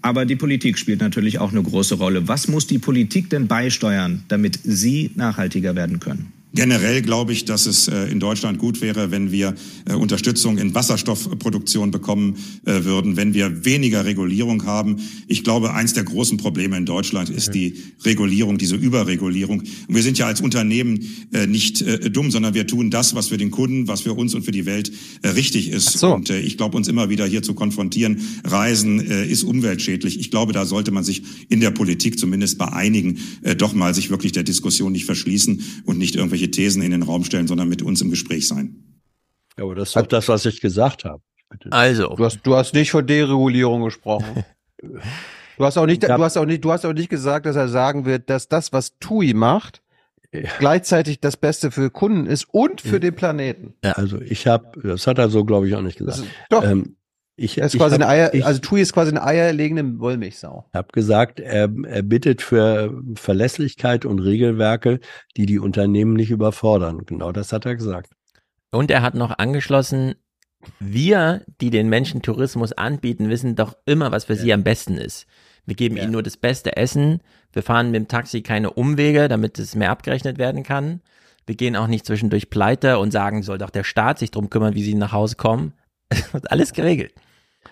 Aber 0.01 0.25
die 0.25 0.35
Politik 0.35 0.79
spielt 0.79 1.01
natürlich 1.01 1.39
auch 1.39 1.51
eine 1.51 1.61
große 1.61 1.95
Rolle. 1.95 2.27
Was 2.27 2.47
muss 2.47 2.67
die 2.67 2.79
Politik 2.79 3.29
denn 3.29 3.47
beisteuern, 3.47 4.23
damit 4.27 4.59
Sie 4.63 5.11
nachhaltiger 5.15 5.75
werden 5.75 5.99
können? 5.99 6.33
Generell 6.53 7.01
glaube 7.01 7.31
ich, 7.31 7.45
dass 7.45 7.65
es 7.65 7.87
äh, 7.87 8.07
in 8.07 8.19
Deutschland 8.19 8.59
gut 8.59 8.81
wäre, 8.81 9.09
wenn 9.09 9.31
wir 9.31 9.55
äh, 9.85 9.93
Unterstützung 9.93 10.57
in 10.57 10.75
Wasserstoffproduktion 10.75 11.91
bekommen 11.91 12.35
äh, 12.65 12.83
würden, 12.83 13.15
wenn 13.15 13.33
wir 13.33 13.63
weniger 13.63 14.03
Regulierung 14.03 14.65
haben. 14.65 14.97
Ich 15.27 15.45
glaube, 15.45 15.73
eins 15.73 15.93
der 15.93 16.03
großen 16.03 16.37
Probleme 16.37 16.75
in 16.75 16.85
Deutschland 16.85 17.29
ist 17.29 17.53
die 17.53 17.75
Regulierung, 18.03 18.57
diese 18.57 18.75
Überregulierung. 18.75 19.61
Und 19.61 19.95
wir 19.95 20.03
sind 20.03 20.17
ja 20.17 20.27
als 20.27 20.41
Unternehmen 20.41 20.99
nicht 21.47 21.83
dumm, 22.15 22.31
sondern 22.31 22.53
wir 22.53 22.67
tun 22.67 22.89
das, 22.89 23.15
was 23.15 23.27
für 23.27 23.37
den 23.37 23.51
Kunden, 23.51 23.87
was 23.87 24.01
für 24.01 24.13
uns 24.13 24.33
und 24.33 24.43
für 24.43 24.51
die 24.51 24.65
Welt 24.65 24.91
richtig 25.23 25.69
ist. 25.69 25.99
so. 25.99 26.13
Und 26.13 26.29
ich 26.29 26.57
glaube, 26.57 26.77
uns 26.77 26.87
immer 26.87 27.09
wieder 27.09 27.25
hier 27.25 27.43
zu 27.43 27.53
konfrontieren, 27.53 28.21
Reisen 28.43 28.99
ist 28.99 29.43
umweltschädlich. 29.43 30.19
Ich 30.19 30.31
glaube, 30.31 30.53
da 30.53 30.65
sollte 30.65 30.91
man 30.91 31.03
sich 31.03 31.23
in 31.49 31.59
der 31.59 31.71
Politik 31.71 32.19
zumindest 32.19 32.57
bei 32.57 32.71
einigen 32.71 33.19
doch 33.57 33.73
mal 33.73 33.93
sich 33.93 34.09
wirklich 34.09 34.31
der 34.31 34.43
Diskussion 34.43 34.91
nicht 34.91 35.05
verschließen 35.05 35.61
und 35.85 35.97
nicht 35.97 36.15
irgendwelche 36.15 36.40
Thesen 36.49 36.81
in 36.81 36.91
den 36.91 37.03
Raum 37.03 37.23
stellen, 37.23 37.47
sondern 37.47 37.69
mit 37.69 37.81
uns 37.83 38.01
im 38.01 38.09
Gespräch 38.09 38.47
sein. 38.47 38.99
Ja, 39.57 39.65
aber 39.65 39.75
das 39.75 39.89
ist 39.89 39.95
doch 39.97 40.07
das, 40.07 40.27
was 40.29 40.45
ich 40.45 40.61
gesagt 40.61 41.03
habe. 41.05 41.21
Also. 41.69 42.15
Du 42.15 42.23
hast, 42.23 42.39
du 42.43 42.55
hast 42.55 42.73
nicht 42.73 42.91
von 42.91 43.05
Deregulierung 43.05 43.83
gesprochen. 43.83 44.43
Du 45.57 45.65
hast 45.65 45.77
auch 45.77 45.85
nicht, 45.85 46.01
du 46.01 46.09
hast 46.17 46.37
auch 46.37 46.45
nicht, 46.45 46.65
du 46.65 46.71
hast 46.71 46.85
auch 46.85 46.93
nicht 46.93 47.09
gesagt, 47.09 47.45
dass 47.45 47.55
er 47.55 47.67
sagen 47.67 48.05
wird, 48.05 48.31
dass 48.31 48.47
das, 48.47 48.73
was 48.73 48.97
TUI 48.97 49.35
macht, 49.35 49.83
gleichzeitig 50.57 51.19
das 51.19 51.37
Beste 51.37 51.69
für 51.69 51.91
Kunden 51.91 52.25
ist 52.25 52.45
und 52.51 52.81
für 52.81 52.99
den 52.99 53.13
Planeten. 53.15 53.75
Also 53.83 54.19
ich 54.21 54.47
habe, 54.47 54.71
das 54.81 55.05
hat 55.05 55.19
er 55.19 55.29
so, 55.29 55.45
glaube 55.45 55.67
ich, 55.67 55.75
auch 55.75 55.81
nicht 55.83 55.99
gesagt. 55.99 56.19
Ist- 56.19 56.27
doch. 56.49 56.63
Ähm, 56.63 56.95
ich, 57.43 57.57
Er 57.57 57.65
ist 57.65 57.73
ich 57.73 57.79
quasi 57.79 57.95
hab- 57.95 58.01
eine 58.01 58.09
Eier, 58.09 58.33
ich, 58.33 58.45
also 58.45 58.59
TUI 58.59 58.81
ist 58.81 58.93
quasi 58.93 59.11
eine 59.11 59.23
eierlegende 59.23 59.99
Wollmilchsau. 59.99 60.65
habe 60.73 60.87
gesagt, 60.93 61.39
er, 61.39 61.69
er 61.85 62.01
bittet 62.03 62.41
für 62.41 63.01
Verlässlichkeit 63.15 64.05
und 64.05 64.19
Regelwerke, 64.19 64.99
die 65.37 65.45
die 65.45 65.59
Unternehmen 65.59 66.13
nicht 66.13 66.31
überfordern. 66.31 67.05
Genau 67.05 67.31
das 67.31 67.51
hat 67.53 67.65
er 67.65 67.75
gesagt. 67.75 68.11
Und 68.71 68.91
er 68.91 69.01
hat 69.01 69.15
noch 69.15 69.37
angeschlossen, 69.37 70.15
wir, 70.79 71.41
die 71.59 71.71
den 71.71 71.89
Menschen 71.89 72.21
Tourismus 72.21 72.71
anbieten, 72.71 73.29
wissen 73.29 73.55
doch 73.55 73.75
immer, 73.85 74.11
was 74.11 74.25
für 74.25 74.35
sie 74.35 74.53
am 74.53 74.63
besten 74.63 74.95
ist. 74.97 75.25
Wir 75.65 75.75
geben 75.75 75.97
ihnen 75.97 76.11
nur 76.11 76.23
das 76.23 76.37
beste 76.37 76.75
Essen. 76.77 77.21
Wir 77.53 77.63
fahren 77.63 77.91
mit 77.91 77.95
dem 78.01 78.07
Taxi 78.07 78.41
keine 78.41 78.71
Umwege, 78.71 79.27
damit 79.27 79.57
es 79.59 79.75
mehr 79.75 79.89
abgerechnet 79.91 80.37
werden 80.37 80.63
kann. 80.63 81.01
Wir 81.47 81.55
gehen 81.55 81.75
auch 81.75 81.87
nicht 81.87 82.05
zwischendurch 82.05 82.49
pleite 82.49 82.99
und 82.99 83.11
sagen, 83.11 83.41
soll 83.43 83.57
doch 83.57 83.69
der 83.71 83.83
Staat 83.83 84.19
sich 84.19 84.31
drum 84.31 84.49
kümmern, 84.49 84.75
wie 84.75 84.83
sie 84.83 84.93
nach 84.95 85.11
Hause 85.11 85.35
kommen. 85.35 85.73
Es 86.09 86.31
wird 86.33 86.51
alles 86.51 86.73
geregelt. 86.73 87.13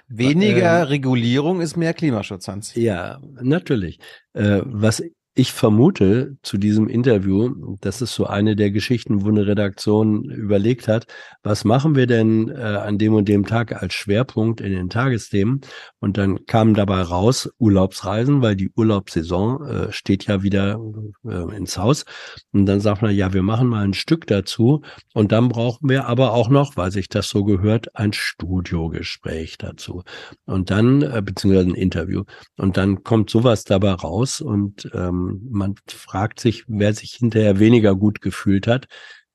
Weniger 0.07 0.81
Ähm, 0.81 0.87
Regulierung 0.87 1.61
ist 1.61 1.77
mehr 1.77 1.93
Klimaschutz, 1.93 2.47
Hans. 2.47 2.75
Ja, 2.75 3.19
natürlich. 3.41 3.99
Äh, 4.33 4.61
was 4.63 5.03
ich 5.39 5.53
vermute 5.53 6.35
zu 6.43 6.57
diesem 6.57 6.89
Interview, 6.89 7.77
das 7.79 8.01
ist 8.01 8.13
so 8.13 8.25
eine 8.25 8.57
der 8.57 8.71
Geschichten, 8.71 9.23
wo 9.23 9.29
eine 9.29 9.47
Redaktion 9.47 10.25
überlegt 10.25 10.89
hat, 10.89 11.07
was 11.43 11.63
machen 11.63 11.95
wir 11.95 12.07
denn 12.07 12.49
äh, 12.49 12.55
an 12.55 12.97
dem 12.97 13.13
und 13.13 13.29
dem 13.29 13.45
Tag 13.45 13.81
als 13.81 13.93
Schwerpunkt 13.93 14.59
in 14.59 14.73
den 14.73 14.89
Tagesthemen? 14.89 15.61
Und 15.99 16.17
dann 16.17 16.45
kam 16.45 16.73
dabei 16.73 17.03
raus 17.03 17.49
Urlaubsreisen, 17.57 18.41
weil 18.41 18.57
die 18.57 18.69
Urlaubssaison 18.75 19.65
äh, 19.65 19.91
steht 19.93 20.27
ja 20.27 20.43
wieder 20.43 20.77
äh, 21.23 21.55
ins 21.55 21.77
Haus. 21.77 22.03
Und 22.51 22.65
dann 22.65 22.81
sagt 22.81 23.01
man, 23.01 23.15
ja, 23.15 23.31
wir 23.31 23.43
machen 23.43 23.69
mal 23.69 23.85
ein 23.85 23.93
Stück 23.93 24.27
dazu. 24.27 24.81
Und 25.13 25.31
dann 25.31 25.47
brauchen 25.47 25.87
wir 25.87 26.07
aber 26.07 26.33
auch 26.33 26.49
noch, 26.49 26.75
weil 26.75 26.91
sich 26.91 27.07
das 27.07 27.29
so 27.29 27.45
gehört, 27.45 27.95
ein 27.95 28.11
Studiogespräch 28.11 29.57
dazu. 29.57 30.03
Und 30.45 30.69
dann, 30.69 31.01
äh, 31.01 31.21
beziehungsweise 31.23 31.69
ein 31.69 31.75
Interview. 31.75 32.25
Und 32.57 32.75
dann 32.75 33.05
kommt 33.05 33.29
sowas 33.29 33.63
dabei 33.63 33.93
raus 33.93 34.41
und 34.41 34.89
ähm, 35.29 35.47
man 35.49 35.75
fragt 35.87 36.39
sich, 36.39 36.65
wer 36.67 36.93
sich 36.93 37.13
hinterher 37.13 37.59
weniger 37.59 37.95
gut 37.95 38.21
gefühlt 38.21 38.67
hat, 38.67 38.87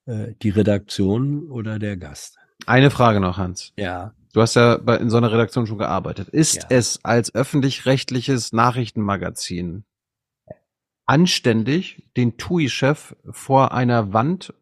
äh, 0.07 0.35
die 0.43 0.51
Redaktion 0.51 1.51
oder 1.51 1.79
der 1.79 1.97
Gast. 1.97 2.37
Eine 2.67 2.91
Frage 2.91 3.21
noch, 3.21 3.37
Hans. 3.39 3.73
Ja. 3.77 4.15
Du 4.33 4.41
hast 4.41 4.55
ja 4.57 4.79
bei, 4.79 4.97
in 4.97 5.11
so 5.11 5.17
einer 5.17 5.31
Redaktion 5.31 5.67
schon 5.67 5.79
gearbeitet. 5.79 6.29
Ist 6.29 6.57
Ja. 6.57 6.67
es 6.71 7.05
als 7.05 7.35
öffentlich-rechtliches 7.35 8.53
Nachrichtenmagazin 8.53 9.85
anständig, 11.07 12.03
den 12.17 12.37
TUI-Chef 12.37 13.15
vor 13.31 13.73
einer 13.73 14.13
Wand 14.13 14.55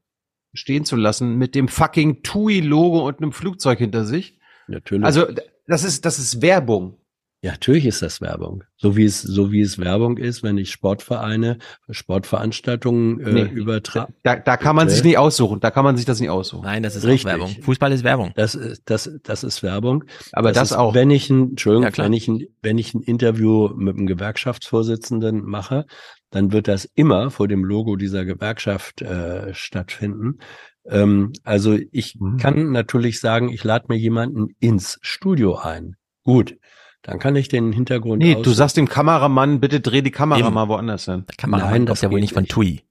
stehen 0.54 0.84
zu 0.84 0.96
lassen 0.96 1.36
mit 1.36 1.54
dem 1.54 1.68
fucking 1.68 2.22
TUI-Logo 2.22 3.06
und 3.06 3.18
einem 3.20 3.32
Flugzeug 3.32 3.78
hinter 3.78 4.04
sich? 4.04 4.38
Natürlich. 4.66 5.04
Also, 5.04 5.26
das 5.66 5.84
ist, 5.84 6.04
das 6.04 6.18
ist 6.18 6.42
Werbung. 6.42 6.98
Ja, 7.44 7.50
natürlich 7.50 7.86
ist 7.86 8.02
das 8.02 8.20
Werbung. 8.20 8.62
So 8.76 8.96
wie 8.96 9.04
es, 9.04 9.20
so 9.20 9.50
wie 9.50 9.62
es 9.62 9.78
Werbung 9.78 10.16
ist, 10.16 10.44
wenn 10.44 10.56
ich 10.58 10.70
Sportvereine, 10.70 11.58
Sportveranstaltungen 11.90 13.20
äh, 13.20 13.32
Nee. 13.32 13.42
übertrage. 13.52 14.12
Da, 14.22 14.36
da 14.36 14.56
kann 14.56 14.76
man 14.76 14.88
sich 14.88 15.02
nicht 15.02 15.18
aussuchen. 15.18 15.58
Da 15.58 15.72
kann 15.72 15.84
man 15.84 15.96
sich 15.96 16.06
das 16.06 16.20
nicht 16.20 16.30
aussuchen. 16.30 16.64
Nein, 16.64 16.84
das 16.84 16.94
ist 16.94 17.04
Richtig. 17.04 17.26
auch 17.32 17.38
Werbung. 17.38 17.56
Fußball 17.62 17.90
ist 17.92 18.04
Werbung. 18.04 18.32
Das 18.36 18.54
ist, 18.54 18.82
das, 18.84 19.10
das 19.24 19.42
ist 19.42 19.62
Werbung. 19.64 20.04
Aber 20.32 20.52
das 20.52 20.70
ist, 20.70 20.76
auch. 20.76 20.94
Wenn 20.94 21.10
ich 21.10 21.30
ein, 21.30 21.50
Entschuldigung, 21.50 21.82
Ja, 21.84 21.90
klar. 21.90 22.06
wenn 22.06 22.12
ich 22.12 22.28
ein, 22.28 22.44
wenn 22.62 22.78
ich 22.78 22.94
ein 22.94 23.02
Interview 23.02 23.70
mit 23.74 23.96
einem 23.96 24.06
Gewerkschaftsvorsitzenden 24.06 25.44
mache, 25.44 25.86
dann 26.30 26.52
wird 26.52 26.68
das 26.68 26.84
immer 26.94 27.30
vor 27.32 27.48
dem 27.48 27.64
Logo 27.64 27.96
dieser 27.96 28.24
Gewerkschaft 28.24 29.02
äh, 29.02 29.52
stattfinden. 29.52 30.38
Ähm, 30.86 31.32
also 31.42 31.76
ich 31.90 32.16
Mhm. 32.20 32.36
kann 32.38 32.70
natürlich 32.70 33.20
sagen, 33.20 33.48
ich 33.48 33.64
lade 33.64 33.86
mir 33.88 33.96
jemanden 33.98 34.48
ins 34.60 34.98
Studio 35.02 35.56
ein. 35.56 35.96
Gut. 36.24 36.56
Dann 37.02 37.18
kann 37.18 37.34
ich 37.36 37.48
den 37.48 37.72
Hintergrund 37.72 38.22
Nee, 38.22 38.36
du 38.40 38.50
sagst 38.52 38.76
dem 38.76 38.88
Kameramann, 38.88 39.58
bitte 39.60 39.80
dreh 39.80 40.02
die 40.02 40.10
Kamera 40.12 40.38
Eben. 40.40 40.54
mal 40.54 40.68
woanders 40.68 41.04
hin. 41.06 41.24
Der 41.28 41.36
Kameramann 41.36 41.70
Nein, 41.70 41.80
kommt 41.80 41.88
das 41.90 42.00
ja 42.02 42.10
wohl 42.10 42.16
geht 42.16 42.22
nicht 42.22 42.34
von. 42.34 42.46
TUI. 42.46 42.82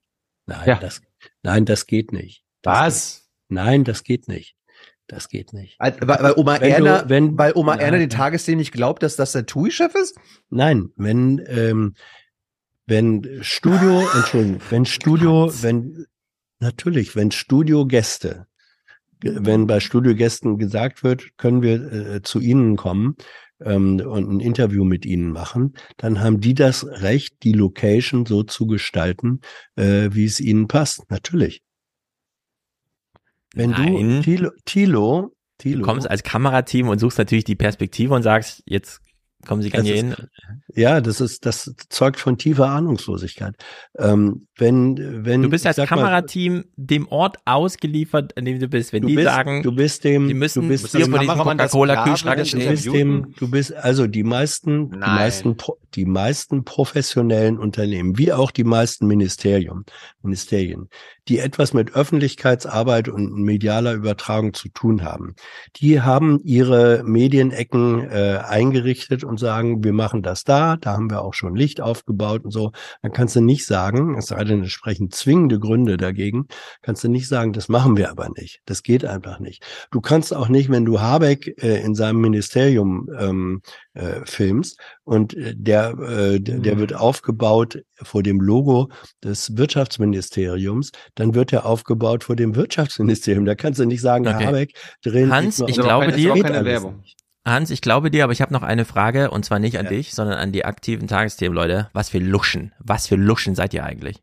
Nein, 0.47 0.67
Ja. 0.67 0.76
das, 0.76 1.01
nein, 1.44 1.65
das 1.65 1.88
geht 1.88 2.11
nicht. 2.11 2.44
Das 2.61 2.77
Was? 2.79 3.15
Geht, 3.47 3.56
nein, 3.56 3.83
das 3.85 4.03
geht 4.03 4.27
nicht. 4.27 4.56
Das 5.08 5.29
geht 5.29 5.53
nicht. 5.53 5.77
Weil, 5.79 5.95
weil 6.01 6.33
Oma 6.38 6.53
Wenn 6.60 6.69
du- 6.83 6.90
Erna, 6.90 7.10
wenn- 7.10 7.38
weil 7.38 7.51
Oma 7.56 7.76
Nein, 7.76 7.85
Erna 7.85 7.97
den. 7.99 8.10
Tagesthemen 8.10 8.60
nicht 8.60 8.72
glaubt, 8.74 9.01
dass 9.03 9.15
das 9.15 9.31
der 9.33 9.45
TUI-Chef 9.45 9.94
ist? 9.95 10.17
Nein, 10.49 10.90
wenn, 10.95 11.42
ähm, 11.47 11.95
wenn 12.85 13.40
Studio, 13.42 14.01
Entschuldigung, 14.15 14.61
wenn 14.69 14.85
Studio, 14.85 15.51
wenn, 15.61 16.06
natürlich, 16.60 17.15
wenn 17.15 17.31
Studiogäste, 17.31 18.47
wenn 19.24 19.67
bei 19.67 19.79
Studiogästen 19.79 20.58
gesagt 20.58 21.03
wird, 21.03 21.38
können 21.38 21.61
wir 21.61 21.92
äh, 21.94 22.22
zu 22.24 22.40
Ihnen 22.40 22.76
kommen 22.76 23.15
ähm, 23.63 23.99
und 23.99 24.29
ein 24.29 24.40
Interview 24.40 24.83
mit 24.83 25.06
Ihnen 25.06 25.31
machen, 25.31 25.74
dann 25.97 26.19
haben 26.19 26.40
die 26.40 26.53
das 26.53 26.85
Recht, 26.85 27.44
die 27.44 27.53
Location 27.53 28.26
so 28.26 28.44
zu 28.44 28.67
gestalten, 28.67 29.42
äh, 29.76 30.10
wie 30.11 30.26
es 30.26 30.40
ihnen 30.40 30.67
passt. 30.67 31.10
Natürlich. 31.10 31.61
Wenn 33.53 33.72
Nein. 33.72 33.94
du 33.94 34.22
Tilo, 34.22 34.51
Tilo, 34.65 35.35
Du 35.58 35.69
Tilo 35.69 35.83
kommst 35.83 36.10
als 36.10 36.24
Kamerateam 36.24 36.88
und 36.88 36.99
suchst 36.99 37.17
natürlich 37.17 37.44
die 37.44 37.56
Perspektive 37.56 38.13
und 38.13 38.24
sagst, 38.24 38.63
jetzt 38.65 39.01
kommen 39.45 39.61
Sie 39.61 39.69
gerne 39.69 39.90
hin. 39.90 40.15
Ja, 40.74 41.01
das 41.01 41.22
ist, 41.22 41.45
das 41.45 41.74
zeugt 41.90 42.19
von 42.19 42.38
tiefer 42.38 42.69
Ahnungslosigkeit. 42.69 43.56
Ähm, 43.97 44.47
wenn, 44.61 45.26
wenn 45.26 45.42
Du 45.42 45.49
bist 45.49 45.67
als 45.67 45.76
sag 45.76 45.90
mal, 45.90 45.97
Kamerateam 45.97 46.63
dem 46.77 47.08
Ort 47.10 47.38
ausgeliefert, 47.45 48.38
an 48.38 48.45
dem 48.45 48.60
du 48.60 48.67
bist. 48.69 48.94
Wenn 48.94 49.01
Du 49.01 49.08
die 49.10 49.15
bist- 49.15 49.27
sagen, 49.27 49.63
du 49.63 49.74
bist 49.76 50.03
dem, 50.06 50.27
die 50.29 50.33
müssen 50.33 50.61
du 50.61 50.67
bist 50.69 50.88
vor 50.88 50.97
diesem 50.99 51.13
Coca-Cola-Kühlschrank 51.13 52.38
Du 52.38 52.45
stehen. 52.45 52.69
bist 52.69 52.85
dem, 52.85 53.33
du 53.38 53.51
bist 53.51 53.74
also 53.74 54.08
die 54.08 54.24
meisten, 54.24 54.92
die 54.92 54.97
Nein. 54.99 55.15
meisten, 55.15 55.58
Pro- 55.58 55.77
die 55.95 56.06
meisten 56.06 56.63
professionellen 56.63 57.58
Unternehmen, 57.60 58.17
wie 58.17 58.31
auch 58.31 58.51
die 58.51 58.63
meisten 58.63 59.08
Ministerium, 59.08 59.83
Ministerien, 60.22 60.88
die 61.27 61.40
etwas 61.40 61.74
mit 61.74 61.94
Öffentlichkeitsarbeit 61.95 63.10
und 63.10 63.33
medialer 63.33 63.94
Übertragung 63.94 64.53
zu 64.53 64.69
tun 64.69 65.03
haben, 65.03 65.35
die 65.77 66.01
haben 66.01 66.40
ihre 66.44 67.03
Medienecken 67.06 68.10
äh, 68.10 68.40
eingerichtet 68.47 69.24
und 69.24 69.40
sagen, 69.40 69.83
wir 69.83 69.94
machen 69.94 70.22
das 70.24 70.44
da, 70.44 70.77
da 70.77 70.94
haben 70.94 71.10
wir 71.10 71.22
auch 71.22 71.33
schon 71.33 71.56
Licht 71.56 71.81
aufgebaut 71.81 72.45
und 72.45 72.51
so. 72.51 72.72
Dann 73.01 73.11
kannst 73.11 73.35
du 73.35 73.42
nicht 73.42 73.65
sagen, 73.65 74.17
es 74.17 74.27
sei 74.27 74.44
denn, 74.44 74.51
es 74.60 74.72
sprechen 74.72 75.12
zwingende 75.12 75.60
Gründe 75.60 75.96
dagegen, 75.96 76.48
kannst 76.82 77.03
du 77.03 77.08
nicht 77.08 77.28
sagen, 77.28 77.53
das 77.53 77.69
machen 77.69 77.96
wir 77.96 78.10
aber 78.10 78.30
nicht. 78.35 78.60
Das 78.66 78.84
geht 78.84 79.06
einfach 79.06 79.40
nicht. 79.40 79.64
Du 79.92 80.01
kannst 80.01 80.35
auch 80.35 80.50
nicht, 80.50 80.69
wenn 80.69 80.84
du 80.84 81.00
Habeck 81.00 81.56
äh, 81.64 81.82
in 81.82 81.96
seinem 81.96 82.19
Ministerium 82.19 83.10
ähm, 83.17 83.62
äh, 83.94 84.22
filmst 84.26 84.80
und 85.03 85.34
äh, 85.35 85.53
der, 85.56 85.92
äh, 86.00 86.40
der, 86.40 86.60
der 86.60 86.78
wird 86.80 86.94
aufgebaut 86.94 87.84
vor 88.01 88.24
dem 88.24 88.42
Logo 88.42 88.90
des 89.24 89.56
Wirtschaftsministeriums, 89.58 90.92
dann 91.16 91.35
wird 91.35 91.53
er 91.53 91.66
aufgebaut 91.66 92.24
vor 92.24 92.35
dem 92.35 92.56
Wirtschaftsministerium. 92.56 93.46
Da 93.46 93.56
kannst 93.56 93.80
du 93.80 93.85
nicht 93.85 94.01
sagen, 94.01 94.26
Okay. 94.28 94.46
Habeck, 94.46 94.74
drehen 95.03 95.32
Hans, 95.32 95.64
ich 95.66 95.78
glaube 95.78 96.12
dir. 96.12 96.34
Hans, 97.44 97.72
ich 97.72 97.82
glaube 97.82 98.12
dir, 98.12 98.24
aber 98.24 98.34
ich 98.34 98.42
habe 98.42 98.53
noch 98.53 98.62
eine 98.62 98.85
Frage 98.85 99.32
und 99.32 99.44
zwar 99.44 99.60
nicht 99.60 99.80
an 99.80 99.88
dich, 99.88 100.14
sondern 100.14 100.38
an 100.38 100.51
die 100.51 100.64
aktiven 100.64 101.08
Tagesthemen, 101.08 101.56
Leute. 101.56 101.90
Was 101.92 102.10
für 102.10 102.19
Luschen, 102.19 102.74
was 102.80 103.08
für 103.08 103.16
Luschen 103.16 103.56
seid 103.56 103.74
ihr 103.74 103.84
eigentlich? 103.84 104.22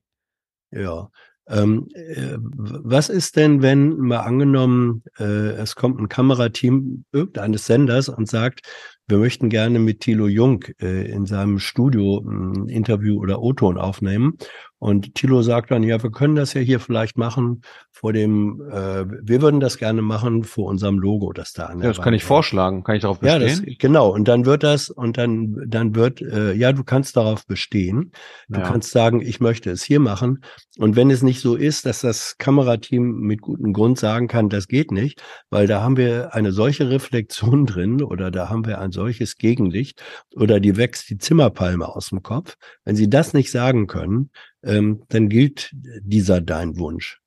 Ja. 0.71 1.11
Ähm, 1.51 1.89
äh, 1.95 2.37
was 2.41 3.09
ist 3.09 3.37
denn, 3.37 3.63
wenn 3.63 3.97
mal 3.97 4.21
angenommen, 4.21 5.03
äh, 5.19 5.53
es 5.53 5.77
kommt 5.77 5.99
ein 5.99 6.09
Kamerateam 6.11 7.05
irgendeines 7.11 7.65
Senders 7.65 8.11
und 8.11 8.29
sagt, 8.29 8.61
wir 9.07 9.17
möchten 9.17 9.49
gerne 9.49 9.79
mit 9.79 10.01
Thilo 10.01 10.27
Jung 10.27 10.65
äh, 10.83 11.11
in 11.11 11.25
seinem 11.25 11.59
Studio 11.59 12.19
ein 12.19 12.69
Interview 12.69 13.19
oder 13.19 13.41
O-Ton 13.41 13.79
aufnehmen. 13.79 14.37
Und 14.81 15.15
Thilo 15.17 15.43
sagt 15.43 15.71
dann, 15.73 15.83
ja, 15.83 16.01
wir 16.03 16.11
können 16.11 16.37
das 16.37 16.55
ja 16.55 16.61
hier 16.61 16.79
vielleicht 16.79 17.19
machen 17.19 17.63
vor 17.91 18.13
dem, 18.13 18.61
äh, 18.71 19.05
wir 19.23 19.43
würden 19.43 19.59
das 19.59 19.77
gerne 19.77 20.03
machen 20.03 20.45
vor 20.45 20.67
unserem 20.67 20.99
Logo, 21.01 21.33
das 21.33 21.53
da 21.53 21.67
an 21.67 21.81
Ja, 21.81 21.89
das 21.89 21.97
kann 21.97 22.07
Wand 22.07 22.17
ich 22.17 22.25
vorschlagen. 22.25 22.85
Kann 22.85 22.95
ich 22.95 23.03
darauf 23.03 23.21
ja, 23.23 23.39
bestehen? 23.39 23.65
das, 23.67 23.75
genau. 23.79 24.11
Und 24.13 24.29
dann 24.29 24.47
wird 24.47 24.63
das, 24.63 24.89
und 24.89 25.19
dann, 25.19 25.57
dann 25.67 25.97
wird, 25.97 26.23
äh, 26.23 26.53
ja, 26.53 26.73
du 26.73 26.85
kannst 26.85 27.17
darauf 27.17 27.45
bestehen. 27.47 28.13
Du 28.49 28.61
Ja. 28.61 28.67
kannst 28.67 28.93
sagen, 28.93 29.21
ich 29.21 29.41
möchte 29.41 29.71
es 29.71 29.83
hier 29.83 29.99
machen. 29.99 30.45
Und 30.79 30.95
wenn 30.95 31.11
es 31.11 31.23
nicht 31.23 31.41
so 31.41 31.57
ist, 31.57 31.85
dass 31.85 32.01
das 32.03 32.37
Kamerateam 32.39 33.19
mit 33.19 33.41
gutem 33.41 33.73
Grund 33.73 33.99
sagen 33.99 34.29
kann, 34.29 34.49
das 34.49 34.69
geht 34.69 34.93
nicht, 34.93 35.21
weil 35.51 35.67
da 35.67 35.83
haben 35.83 35.97
wir 35.97 36.35
eine 36.35 36.53
solche 36.53 36.89
Reflexion 36.89 37.67
drin 37.67 38.01
oder 38.03 38.31
da 38.31 38.49
haben 38.49 38.65
wir 38.65 38.81
ein 38.81 38.93
solches 38.93 39.37
Gegenlicht 39.39 40.03
oder 40.37 40.61
die 40.61 40.77
wächst 40.77 41.11
die 41.11 41.19
Zimmerpalme 41.19 41.89
aus 41.89 42.11
dem 42.11 42.23
Kopf. 42.23 42.57
Wenn 42.85 42.95
sie 42.95 43.11
das 43.11 43.33
nicht 43.35 43.51
sagen 43.51 43.89
können, 43.89 44.31
ähm, 44.63 45.03
dann 45.09 45.29
gilt 45.29 45.71
dieser 46.03 46.41
dein 46.41 46.79
Wunsch. 46.79 47.21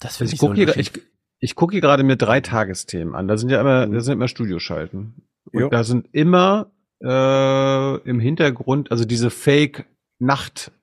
Das 0.00 0.20
Also 0.20 0.32
ich 0.32 0.38
gucke 0.38 0.54
hier, 0.54 0.76
ich, 0.76 0.92
ich 1.38 1.54
guck 1.54 1.72
hier 1.72 1.80
gerade 1.80 2.02
mir 2.02 2.16
drei 2.16 2.40
Tagesthemen 2.40 3.14
an. 3.14 3.28
Da 3.28 3.36
sind 3.36 3.50
ja 3.50 3.60
immer, 3.60 3.86
da 3.86 4.00
sind 4.00 4.14
immer 4.14 4.28
Studioschalten. 4.28 5.26
Und 5.52 5.60
Jo. 5.60 5.68
da 5.68 5.84
sind 5.84 6.08
immer 6.12 6.72
äh, 7.02 8.08
im 8.08 8.20
Hintergrund, 8.20 8.90
also 8.90 9.04
diese 9.04 9.30
Fake 9.30 9.86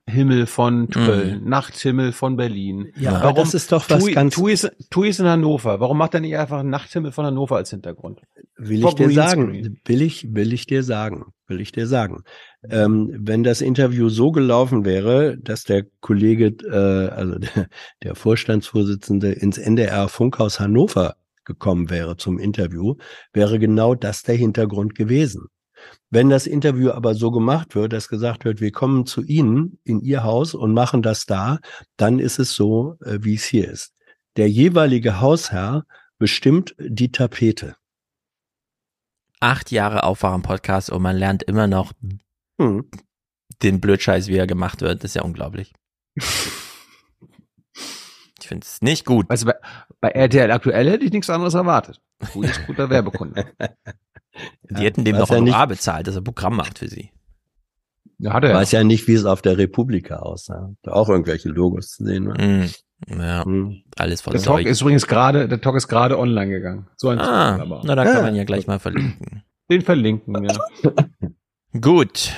Nachthimmel 0.07 0.45
von 0.47 0.87
Köln, 0.89 1.43
Nachthimmel 1.49 2.13
von 2.13 2.37
Berlin. 2.37 2.93
Ja, 2.97 3.17
aber 3.21 3.41
das 3.41 3.53
ist 3.53 3.73
doch 3.73 3.89
was 3.89 4.03
Tui, 4.03 4.13
ganz- 4.13 4.33
Tui 4.35 4.53
ist, 4.53 4.71
Tui 4.89 5.09
ist 5.09 5.19
in 5.19 5.25
Hannover. 5.27 5.81
Warum 5.81 5.97
macht 5.97 6.13
er 6.13 6.21
nicht 6.21 6.37
einfach 6.37 6.63
Nachthimmel 6.63 7.11
von 7.11 7.25
Hannover 7.25 7.57
als 7.57 7.71
Hintergrund? 7.71 8.21
Will 8.57 8.81
Vor 8.81 8.91
ich 8.91 8.95
dir 8.95 9.07
Greenscreen. 9.07 9.63
sagen, 9.63 9.79
will 9.85 10.01
ich, 10.01 10.33
will 10.33 10.53
ich 10.53 10.65
dir 10.65 10.83
sagen, 10.83 11.25
will 11.47 11.59
ich 11.59 11.73
dir 11.73 11.87
sagen. 11.87 12.23
Ähm, 12.69 13.13
wenn 13.19 13.43
das 13.43 13.59
Interview 13.59 14.07
so 14.07 14.31
gelaufen 14.31 14.85
wäre, 14.85 15.37
dass 15.37 15.65
der 15.65 15.83
Kollege, 15.99 16.55
äh, 16.65 17.09
also 17.13 17.37
der, 17.39 17.67
der 18.03 18.15
Vorstandsvorsitzende 18.15 19.33
ins 19.33 19.57
NDR 19.57 20.07
Funkhaus 20.07 20.59
Hannover 20.61 21.15
gekommen 21.43 21.89
wäre 21.89 22.15
zum 22.15 22.39
Interview, 22.39 22.95
wäre 23.33 23.59
genau 23.59 23.93
das 23.93 24.23
der 24.23 24.35
Hintergrund 24.35 24.95
gewesen. 24.95 25.47
Wenn 26.09 26.29
das 26.29 26.47
Interview 26.47 26.91
aber 26.91 27.15
so 27.15 27.31
gemacht 27.31 27.75
wird, 27.75 27.93
dass 27.93 28.07
gesagt 28.07 28.45
wird, 28.45 28.61
wir 28.61 28.71
kommen 28.71 29.05
zu 29.05 29.23
Ihnen 29.23 29.79
in 29.83 29.99
Ihr 30.01 30.23
Haus 30.23 30.53
und 30.53 30.73
machen 30.73 31.01
das 31.01 31.25
da, 31.25 31.59
dann 31.97 32.19
ist 32.19 32.39
es 32.39 32.53
so, 32.53 32.97
äh, 33.03 33.19
wie 33.21 33.35
es 33.35 33.45
hier 33.45 33.69
ist. 33.69 33.93
Der 34.37 34.49
jeweilige 34.49 35.19
Hausherr 35.19 35.85
bestimmt 36.17 36.75
die 36.79 37.11
Tapete. 37.11 37.75
Acht 39.39 39.71
Jahre 39.71 40.03
Aufwachen-Podcast 40.03 40.89
und 40.89 41.01
man 41.01 41.15
lernt 41.15 41.43
immer 41.43 41.67
noch 41.67 41.93
Hm. 42.59 42.89
den 43.61 43.79
Blödscheiß, 43.81 44.27
wie 44.27 44.37
er 44.37 44.47
gemacht 44.47 44.81
wird. 44.81 45.03
Das 45.03 45.11
ist 45.11 45.15
ja 45.15 45.23
unglaublich. 45.23 45.73
Ich 48.39 48.47
finde 48.49 48.65
es 48.65 48.81
nicht 48.81 49.05
gut. 49.05 49.25
Also 49.29 49.47
bei, 49.47 49.55
bei 49.99 50.09
RTL 50.09 50.51
aktuell 50.51 50.89
hätte 50.89 51.03
ich 51.03 51.11
nichts 51.11 51.29
anderes 51.29 51.53
erwartet. 51.53 51.99
Ist 52.41 52.65
guter 52.65 52.89
Werbekunde. 52.89 53.53
Die 54.69 54.83
hätten 54.83 55.03
dem 55.05 55.15
weiß 55.15 55.21
noch 55.21 55.29
ja 55.31 55.37
Honorar 55.37 55.67
bezahlt, 55.67 56.07
dass 56.07 56.15
er 56.15 56.21
Programm 56.21 56.55
macht 56.55 56.79
für 56.79 56.87
sie. 56.87 57.11
Ja, 58.19 58.33
hat 58.33 58.43
er. 58.43 58.53
Weiß 58.55 58.71
ja 58.71 58.83
nicht, 58.83 59.07
wie 59.07 59.13
es 59.13 59.25
auf 59.25 59.41
der 59.41 59.57
Republika 59.57 60.17
aussah. 60.17 60.73
Da 60.81 60.91
auch 60.93 61.07
irgendwelche 61.09 61.49
Logos 61.49 61.91
zu 61.91 62.03
sehen. 62.05 62.25
Mm, 62.25 62.65
ja, 63.19 63.45
Hm. 63.45 63.83
alles 63.97 64.21
voll 64.21 64.33
Der 64.33 64.41
Talk 64.41 64.57
Zeug. 64.57 64.65
ist 64.67 64.81
übrigens 64.81 65.05
gerade, 65.07 65.47
der 65.47 65.61
Talk 65.61 65.75
ist 65.75 65.87
gerade 65.87 66.17
online 66.17 66.49
gegangen. 66.49 66.87
So 66.95 67.09
ein 67.09 67.19
Ah, 67.19 67.57
aber. 67.61 67.81
na, 67.85 67.93
da 67.95 68.03
kann 68.05 68.15
Ja. 68.15 68.21
man 68.23 68.35
ja 68.35 68.43
gleich 68.43 68.65
mal 68.65 68.79
verlinken. 68.79 69.43
Den 69.69 69.81
verlinken, 69.81 70.45
ja. 70.45 70.55
Gut. 71.81 72.31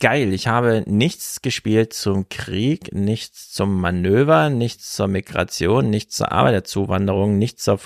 Geil. 0.00 0.32
Ich 0.32 0.46
habe 0.46 0.84
nichts 0.86 1.42
gespielt 1.42 1.92
zum 1.92 2.28
Krieg, 2.28 2.94
nichts 2.94 3.50
zum 3.50 3.80
Manöver, 3.80 4.50
nichts 4.50 4.94
zur 4.94 5.08
Migration, 5.08 5.90
nichts 5.90 6.14
zur 6.16 6.30
Arbeiterzuwanderung, 6.30 7.36
nichts 7.38 7.64
zur 7.64 7.78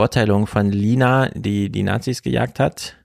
Verurteilung 0.00 0.46
von 0.46 0.70
Lina, 0.70 1.28
die 1.34 1.68
die 1.68 1.82
Nazis 1.82 2.22
gejagt 2.22 2.58
hat. 2.58 2.96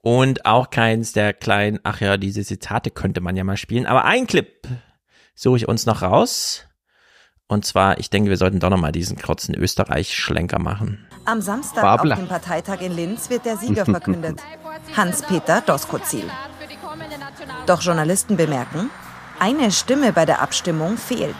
Und 0.00 0.46
auch 0.46 0.70
keins 0.70 1.12
der 1.12 1.34
kleinen, 1.34 1.78
ach 1.82 2.00
ja, 2.00 2.16
diese 2.16 2.42
Zitate 2.42 2.90
könnte 2.90 3.20
man 3.20 3.36
ja 3.36 3.44
mal 3.44 3.58
spielen. 3.58 3.84
Aber 3.84 4.06
ein 4.06 4.26
Clip 4.26 4.66
suche 5.34 5.58
ich 5.58 5.68
uns 5.68 5.84
noch 5.84 6.00
raus. 6.00 6.64
Und 7.48 7.66
zwar, 7.66 7.98
ich 7.98 8.08
denke, 8.08 8.30
wir 8.30 8.38
sollten 8.38 8.60
doch 8.60 8.70
noch 8.70 8.78
mal 8.78 8.92
diesen 8.92 9.18
kurzen 9.18 9.54
Österreich-Schlenker 9.54 10.58
machen. 10.58 11.06
Am 11.26 11.42
Samstag 11.42 11.82
Babler. 11.82 12.14
auf 12.14 12.20
dem 12.20 12.28
Parteitag 12.28 12.80
in 12.80 12.96
Linz 12.96 13.28
wird 13.28 13.44
der 13.44 13.58
Sieger 13.58 13.84
verkündet. 13.84 14.40
Hans-Peter 14.96 15.60
Doskozil. 15.60 16.24
Doch 17.66 17.82
Journalisten 17.82 18.38
bemerken, 18.38 18.88
eine 19.38 19.70
Stimme 19.70 20.14
bei 20.14 20.24
der 20.24 20.40
Abstimmung 20.40 20.96
fehlt. 20.96 21.36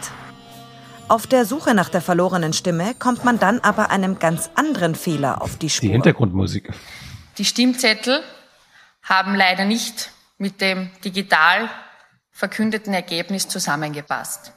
Auf 1.09 1.25
der 1.25 1.45
Suche 1.45 1.73
nach 1.73 1.87
der 1.87 2.01
verlorenen 2.01 2.51
Stimme 2.51 2.93
kommt 2.93 3.23
man 3.23 3.39
dann 3.39 3.61
aber 3.61 3.91
einem 3.91 4.19
ganz 4.19 4.49
anderen 4.55 4.93
Fehler 4.93 5.41
auf 5.41 5.53
die 5.53 5.67
Die 5.67 5.69
Spur. 5.69 5.89
Hintergrundmusik. 5.89 6.69
Die 7.37 7.45
Stimmzettel 7.45 8.21
haben 9.03 9.33
leider 9.35 9.63
nicht 9.63 10.11
mit 10.37 10.59
dem 10.59 10.89
digital 11.05 11.69
verkündeten 12.31 12.93
Ergebnis 12.93 13.47
zusammengepasst. 13.47 14.51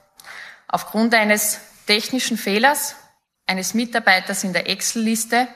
Aufgrund 0.66 1.14
eines 1.14 1.60
technischen 1.86 2.36
Fehlers 2.36 2.96
eines 3.46 3.74
Mitarbeiters 3.74 4.44
in 4.44 4.52
der 4.52 4.68
Excel-Liste 4.68 5.46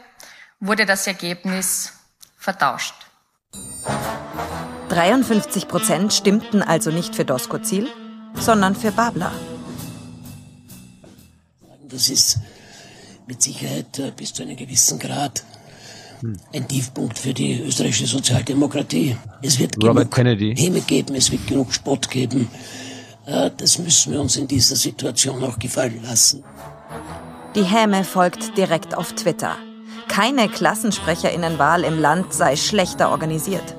wurde 0.60 0.86
das 0.86 1.06
Ergebnis 1.06 1.92
vertauscht. 2.36 2.94
53 4.90 5.66
Prozent 5.66 6.12
stimmten 6.12 6.62
also 6.62 6.90
nicht 6.90 7.16
für 7.16 7.24
Doskozil, 7.24 7.88
sondern 8.34 8.76
für 8.76 8.92
Babler. 8.92 9.32
Das 11.94 12.08
ist 12.08 12.38
mit 13.28 13.40
Sicherheit 13.40 14.00
äh, 14.00 14.10
bis 14.10 14.34
zu 14.34 14.42
einem 14.42 14.56
gewissen 14.56 14.98
Grad 14.98 15.44
ein 16.52 16.66
Tiefpunkt 16.66 17.18
für 17.18 17.32
die 17.32 17.60
österreichische 17.60 18.06
Sozialdemokratie. 18.06 19.16
Es 19.42 19.60
wird 19.60 19.76
Robert 19.76 19.94
genug 19.94 20.10
Kennedy. 20.10 20.56
Häme 20.56 20.80
geben, 20.80 21.14
es 21.14 21.30
wird 21.30 21.46
genug 21.46 21.72
Spott 21.72 22.10
geben. 22.10 22.48
Äh, 23.26 23.50
Das 23.56 23.78
müssen 23.78 24.12
wir 24.12 24.20
uns 24.20 24.34
in 24.36 24.48
dieser 24.48 24.74
Situation 24.74 25.44
auch 25.44 25.56
gefallen 25.56 26.02
lassen. 26.02 26.42
Die 27.54 27.62
Häme 27.64 28.02
folgt 28.02 28.56
direkt 28.58 28.96
auf 28.96 29.12
Twitter. 29.12 29.54
Keine 30.08 30.48
Klassensprecherinnenwahl 30.48 31.84
im 31.84 32.00
Land 32.00 32.32
sei 32.32 32.56
schlechter 32.56 33.10
organisiert. 33.10 33.76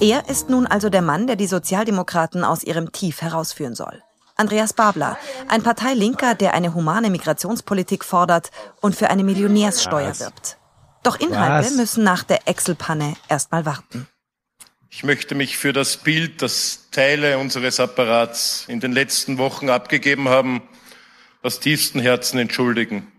Er 0.00 0.28
ist 0.28 0.50
nun 0.50 0.66
also 0.66 0.88
der 0.90 1.02
Mann, 1.02 1.28
der 1.28 1.36
die 1.36 1.46
Sozialdemokraten 1.46 2.42
aus 2.42 2.64
ihrem 2.64 2.90
Tief 2.90 3.22
herausführen 3.22 3.76
soll. 3.76 4.02
Andreas 4.38 4.72
Babler, 4.72 5.18
ein 5.48 5.64
Parteilinker, 5.64 6.36
der 6.36 6.54
eine 6.54 6.72
humane 6.72 7.10
Migrationspolitik 7.10 8.04
fordert 8.04 8.50
und 8.80 8.94
für 8.94 9.10
eine 9.10 9.24
Millionärssteuer 9.24 10.10
Was? 10.10 10.20
wirbt. 10.20 10.58
Doch 11.02 11.18
Inhalte 11.18 11.66
Was? 11.66 11.76
müssen 11.76 12.04
nach 12.04 12.22
der 12.22 12.46
Excel-Panne 12.46 13.16
erstmal 13.28 13.66
warten. 13.66 14.06
Ich 14.90 15.02
möchte 15.02 15.34
mich 15.34 15.58
für 15.58 15.72
das 15.72 15.96
Bild, 15.96 16.40
das 16.40 16.88
Teile 16.92 17.38
unseres 17.38 17.80
Apparats 17.80 18.64
in 18.68 18.78
den 18.78 18.92
letzten 18.92 19.38
Wochen 19.38 19.70
abgegeben 19.70 20.28
haben, 20.28 20.62
aus 21.42 21.58
tiefstem 21.58 22.00
Herzen 22.00 22.38
entschuldigen. 22.38 23.10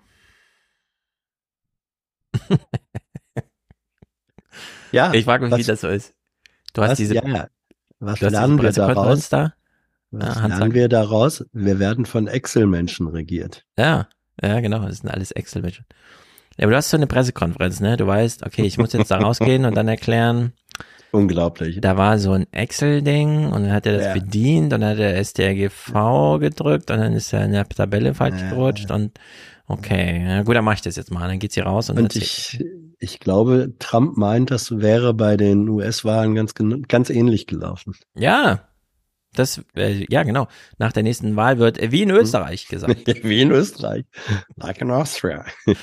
Ja. 4.91 5.13
Ich 5.13 5.25
frage 5.25 5.45
mich, 5.45 5.53
wie 5.55 5.59
was- 5.59 5.67
das 5.67 5.81
so 5.81 5.89
ist. 5.89 6.13
Du 6.73 6.81
hast 6.81 6.91
was, 6.91 6.97
diese, 6.97 7.15
ja, 7.15 7.21
was 7.99 8.19
du 8.19 8.25
hast 8.25 8.31
lernen 8.31 8.57
diese 8.57 8.77
wir 8.79 8.85
Pressekonferenz 8.85 9.29
daraus? 9.29 9.51
da. 9.51 9.58
Was 10.11 10.35
Ja, 10.37 10.47
lernen 10.47 10.73
wir 10.73 10.89
daraus? 10.89 11.45
Wir 11.53 11.79
werden 11.79 12.05
von 12.05 12.27
Excel-Menschen 12.27 13.07
regiert. 13.07 13.63
Ja, 13.77 14.07
ja, 14.41 14.59
genau. 14.59 14.85
Das 14.85 14.97
sind 14.99 15.09
alles 15.09 15.31
Excel-Menschen. 15.31 15.85
Ja, 16.57 16.63
aber 16.65 16.71
du 16.71 16.77
hast 16.77 16.89
so 16.89 16.97
eine 16.97 17.07
Pressekonferenz, 17.07 17.79
ne? 17.79 17.95
Du 17.97 18.07
weißt, 18.07 18.45
okay, 18.45 18.63
ich 18.63 18.77
muss 18.77 18.93
jetzt 18.93 19.11
da 19.11 19.19
rausgehen 19.19 19.65
und 19.65 19.75
dann 19.75 19.87
erklären. 19.87 20.53
Unglaublich. 21.11 21.79
Da 21.81 21.97
war 21.97 22.19
so 22.19 22.33
ein 22.33 22.45
Excel-Ding 22.51 23.47
und 23.51 23.63
dann 23.63 23.71
hat 23.71 23.85
er 23.87 23.93
das 23.97 24.05
Ja. 24.05 24.13
bedient 24.13 24.73
und 24.73 24.81
dann 24.81 24.91
hat 24.91 24.99
er 24.99 25.23
STRGV 25.23 26.37
gedrückt 26.39 26.91
und 26.91 26.97
dann 26.99 27.13
ist 27.13 27.33
er 27.33 27.45
in 27.45 27.51
der 27.51 27.67
Tabelle 27.67 28.13
falsch 28.13 28.41
gerutscht 28.49 28.91
und 28.91 29.19
okay, 29.67 30.23
ja, 30.23 30.43
gut, 30.43 30.55
dann 30.55 30.63
mach 30.65 30.73
ich 30.75 30.81
das 30.81 30.95
jetzt 30.97 31.11
mal. 31.11 31.27
Dann 31.27 31.39
geht's 31.39 31.55
hier 31.55 31.65
raus 31.65 31.89
und, 31.89 31.97
Und 31.97 32.15
ich, 32.15 32.63
ich 32.99 33.19
glaube, 33.19 33.73
Trump 33.79 34.17
meint, 34.17 34.51
das 34.51 34.79
wäre 34.79 35.13
bei 35.15 35.35
den 35.37 35.67
US-Wahlen 35.67 36.35
ganz, 36.35 36.53
ganz 36.87 37.09
ähnlich 37.09 37.47
gelaufen. 37.47 37.95
Ja, 38.15 38.68
das, 39.33 39.61
äh, 39.75 40.05
ja, 40.09 40.23
genau. 40.23 40.47
Nach 40.77 40.91
der 40.91 41.03
nächsten 41.03 41.35
Wahl 41.35 41.59
wird 41.59 41.77
äh, 41.79 41.91
wie 41.91 42.01
in 42.03 42.09
Österreich 42.11 42.67
gesagt. 42.67 43.05
Wie 43.23 43.41
in 43.41 43.51
Österreich. 43.51 44.05
Like 44.55 44.81
in 44.81 44.91
Austria. 44.91 45.45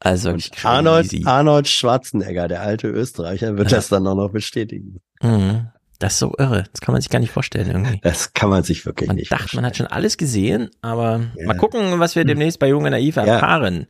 Also 0.00 0.36
Arnold, 0.62 1.10
crazy. 1.10 1.22
Arnold 1.26 1.68
Schwarzenegger, 1.68 2.48
der 2.48 2.62
alte 2.62 2.88
Österreicher, 2.88 3.56
wird 3.56 3.70
Ja. 3.70 3.76
das 3.78 3.88
dann 3.88 4.06
auch 4.06 4.14
noch 4.14 4.30
bestätigen. 4.30 5.00
Mhm. 5.22 5.68
Das 5.98 6.12
ist 6.14 6.18
so 6.20 6.32
irre. 6.38 6.64
Das 6.72 6.80
kann 6.80 6.92
man 6.92 7.02
sich 7.02 7.10
gar 7.10 7.18
nicht 7.18 7.32
vorstellen 7.32 7.68
irgendwie. 7.68 7.98
Das 8.02 8.32
kann 8.32 8.50
man 8.50 8.62
sich 8.62 8.86
wirklich 8.86 9.08
Man 9.08 9.16
nicht 9.16 9.32
dachte, 9.32 9.56
man 9.56 9.66
hat 9.66 9.76
schon 9.76 9.88
alles 9.88 10.16
gesehen, 10.16 10.70
aber 10.80 11.22
Ja. 11.36 11.46
mal 11.46 11.56
gucken, 11.56 11.98
was 11.98 12.14
wir 12.14 12.24
demnächst 12.24 12.60
bei 12.60 12.68
Jung 12.68 12.84
und 12.84 12.90
Naiv 12.90 13.16
Ja. 13.16 13.24
erfahren. 13.24 13.86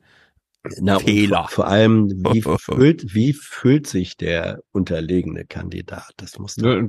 Na, 0.80 0.96
und 0.96 1.04
Fehler. 1.04 1.46
Vor, 1.50 1.66
allem, 1.68 2.10
wie 2.10 2.42
fühlt, 2.58 3.14
wie 3.14 3.32
fühlt 3.34 3.86
sich 3.86 4.16
der 4.16 4.60
unterlegene 4.72 5.44
Kandidat? 5.44 6.10
Das 6.16 6.38
muss 6.38 6.56
Ja, 6.56 6.80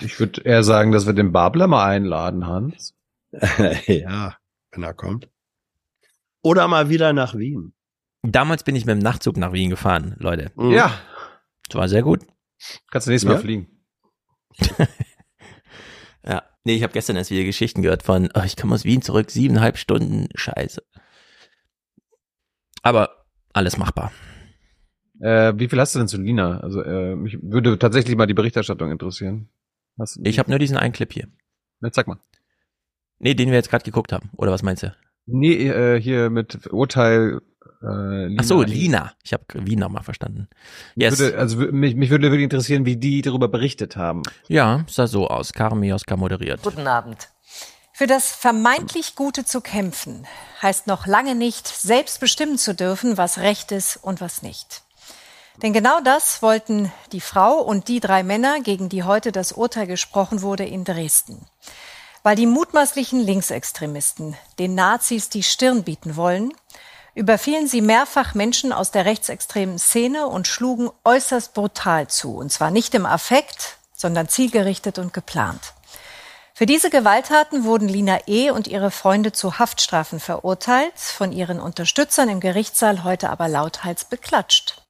Ich 0.00 0.18
würde 0.20 0.42
eher 0.42 0.62
sagen, 0.62 0.92
dass 0.92 1.06
wir 1.06 1.12
den 1.12 1.32
Babler 1.32 1.66
mal 1.66 1.84
einladen, 1.86 2.46
Hans. 2.46 2.94
ja, 3.86 4.36
wenn 4.70 4.82
er 4.82 4.94
kommt. 4.94 5.28
Oder 6.42 6.68
mal 6.68 6.88
wieder 6.88 7.12
nach 7.12 7.34
Wien. 7.34 7.74
Damals 8.22 8.62
bin 8.64 8.76
ich 8.76 8.84
mit 8.86 8.94
dem 8.96 9.02
Nachtzug 9.02 9.36
nach 9.36 9.52
Wien 9.52 9.70
gefahren, 9.70 10.14
Leute. 10.18 10.52
Mhm. 10.56 10.70
Ja. 10.70 10.92
Das 11.68 11.76
war 11.76 11.88
sehr 11.88 12.02
gut. 12.02 12.24
Kannst 12.90 13.06
du 13.06 13.10
nächstes 13.10 13.28
Mal 13.28 13.34
Ja? 13.36 13.40
fliegen. 13.40 13.68
Ja. 16.24 16.44
Nee, 16.62 16.76
ich 16.76 16.84
habe 16.84 16.92
gestern 16.92 17.16
erst 17.16 17.32
wieder 17.32 17.42
Geschichten 17.42 17.82
gehört 17.82 18.04
von, 18.04 18.28
oh, 18.34 18.42
ich 18.44 18.56
komme 18.56 18.74
aus 18.76 18.84
Wien 18.84 19.02
zurück, 19.02 19.30
siebeneinhalb 19.32 19.76
Stunden, 19.76 20.28
scheiße. 20.36 20.80
Aber 22.82 23.24
alles 23.52 23.76
machbar. 23.76 24.12
Äh, 25.20 25.54
wie 25.56 25.68
viel 25.68 25.80
hast 25.80 25.94
du 25.94 25.98
denn 25.98 26.06
zu 26.06 26.18
Lina? 26.20 26.60
Also 26.60 26.80
äh, 26.82 27.16
mich 27.16 27.38
würde 27.42 27.76
tatsächlich 27.78 28.16
mal 28.16 28.26
die 28.26 28.34
Berichterstattung 28.34 28.92
interessieren. 28.92 29.48
Hast 29.98 30.18
Ich 30.24 30.38
habe 30.38 30.50
nur 30.50 30.58
diesen 30.58 30.76
einen 30.76 30.92
Clip 30.92 31.12
hier. 31.12 31.28
Jetzt 31.82 31.96
sag 31.96 32.06
mal. 32.08 32.18
Nee, 33.18 33.34
den 33.34 33.48
wir 33.50 33.56
jetzt 33.56 33.70
gerade 33.70 33.84
geguckt 33.84 34.12
haben. 34.12 34.30
Oder 34.36 34.52
was 34.52 34.62
meinst 34.62 34.82
du? 34.82 34.94
Nee, 35.26 35.68
äh, 35.68 36.00
hier 36.00 36.30
mit 36.30 36.72
Urteil 36.72 37.40
äh, 37.82 38.26
Lina. 38.26 38.40
Ach 38.40 38.44
so, 38.44 38.62
Lina. 38.62 39.12
Ich 39.22 39.32
habe 39.32 39.44
Wien 39.54 39.78
nochmal 39.78 40.02
verstanden. 40.02 40.48
Mich 40.94 41.04
Yes. 41.04 41.18
Würde, 41.18 41.38
also 41.38 41.56
mich, 41.58 41.94
mich 41.94 42.10
würde 42.10 42.30
wirklich 42.30 42.44
interessieren, 42.44 42.86
wie 42.86 42.96
die 42.96 43.22
darüber 43.22 43.48
berichtet 43.48 43.96
haben. 43.96 44.22
Ja, 44.48 44.84
sah 44.88 45.06
so 45.06 45.28
aus. 45.28 45.52
Karen 45.52 45.80
Mioska 45.80 46.16
moderiert. 46.16 46.62
Guten 46.62 46.86
Abend. 46.86 47.28
Für 47.94 48.06
das 48.06 48.32
vermeintlich 48.32 49.16
Gute 49.16 49.44
zu 49.44 49.60
kämpfen, 49.60 50.26
heißt 50.62 50.86
noch 50.86 51.06
lange 51.06 51.34
nicht, 51.34 51.68
selbst 51.68 52.20
bestimmen 52.20 52.56
zu 52.56 52.74
dürfen, 52.74 53.18
was 53.18 53.38
recht 53.38 53.70
ist 53.70 53.96
und 53.96 54.20
was 54.20 54.42
nicht. 54.42 54.82
Denn 55.56 55.72
genau 55.72 56.00
das 56.00 56.40
wollten 56.40 56.90
die 57.12 57.20
Frau 57.20 57.58
und 57.58 57.88
die 57.88 58.00
drei 58.00 58.22
Männer, 58.22 58.60
gegen 58.60 58.88
die 58.88 59.02
heute 59.02 59.32
das 59.32 59.52
Urteil 59.52 59.86
gesprochen 59.86 60.42
wurde, 60.42 60.64
in 60.64 60.84
Dresden. 60.84 61.46
Weil 62.22 62.36
die 62.36 62.46
mutmaßlichen 62.46 63.20
Linksextremisten 63.20 64.36
den 64.58 64.74
Nazis 64.74 65.28
die 65.28 65.42
Stirn 65.42 65.82
bieten 65.82 66.16
wollen, 66.16 66.52
überfielen 67.14 67.66
sie 67.66 67.82
mehrfach 67.82 68.34
Menschen 68.34 68.72
aus 68.72 68.90
der 68.90 69.04
rechtsextremen 69.04 69.78
Szene 69.78 70.26
und 70.26 70.46
schlugen 70.46 70.90
äußerst 71.04 71.52
brutal 71.52 72.08
zu. 72.08 72.36
Und 72.36 72.50
zwar 72.50 72.70
nicht 72.70 72.94
im 72.94 73.04
Affekt, 73.04 73.76
sondern 73.94 74.28
zielgerichtet 74.28 74.98
und 74.98 75.12
geplant. 75.12 75.74
Für 76.54 76.66
diese 76.66 76.90
Gewalttaten 76.90 77.64
wurden 77.64 77.88
Lina 77.88 78.20
E. 78.26 78.50
und 78.50 78.68
ihre 78.68 78.90
Freunde 78.90 79.32
zu 79.32 79.58
Haftstrafen 79.58 80.20
verurteilt, 80.20 80.98
von 80.98 81.32
ihren 81.32 81.60
Unterstützern 81.60 82.28
im 82.28 82.40
Gerichtssaal 82.40 83.04
heute 83.04 83.30
aber 83.30 83.48
lauthals 83.48 84.04
beklatscht. 84.04 84.81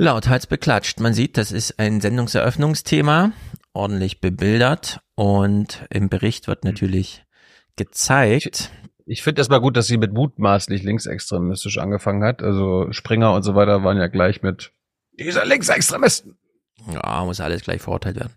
Lauthals 0.00 0.46
beklatscht. 0.46 0.98
Man 1.00 1.12
sieht, 1.12 1.36
das 1.36 1.52
ist 1.52 1.78
ein 1.78 2.00
Sendungseröffnungsthema, 2.00 3.32
ordentlich 3.74 4.20
bebildert 4.20 5.00
und 5.14 5.86
im 5.90 6.08
Bericht 6.08 6.48
wird 6.48 6.64
natürlich 6.64 7.24
gezeigt. 7.76 8.70
Ich 9.04 9.22
finde 9.22 9.40
erstmal 9.40 9.60
gut, 9.60 9.76
dass 9.76 9.86
sie 9.86 9.98
mit 9.98 10.12
mutmaßlich 10.12 10.82
linksextremistisch 10.82 11.78
angefangen 11.78 12.24
hat. 12.24 12.42
Also 12.42 12.90
Springer 12.92 13.34
und 13.34 13.42
so 13.42 13.54
weiter 13.54 13.84
waren 13.84 13.98
ja 13.98 14.06
gleich 14.06 14.42
mit 14.42 14.72
dieser 15.18 15.44
Linksextremisten. 15.44 16.38
Ja, 16.90 17.24
muss 17.24 17.40
alles 17.40 17.62
gleich 17.62 17.82
verurteilt 17.82 18.16
werden. 18.16 18.32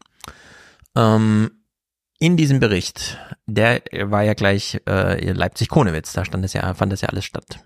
Ähm, 0.98 1.52
in 2.20 2.36
diesem 2.36 2.60
Bericht, 2.60 3.18
der 3.46 3.82
war 4.04 4.24
ja 4.24 4.34
gleich 4.34 4.82
äh, 4.88 5.32
Leipzig-Konewitz, 5.32 6.12
da 6.14 6.26
stand 6.26 6.44
das 6.44 6.54
ja, 6.54 6.74
fand 6.74 6.92
das 6.92 7.02
ja 7.02 7.10
alles 7.10 7.24
statt. 7.26 7.66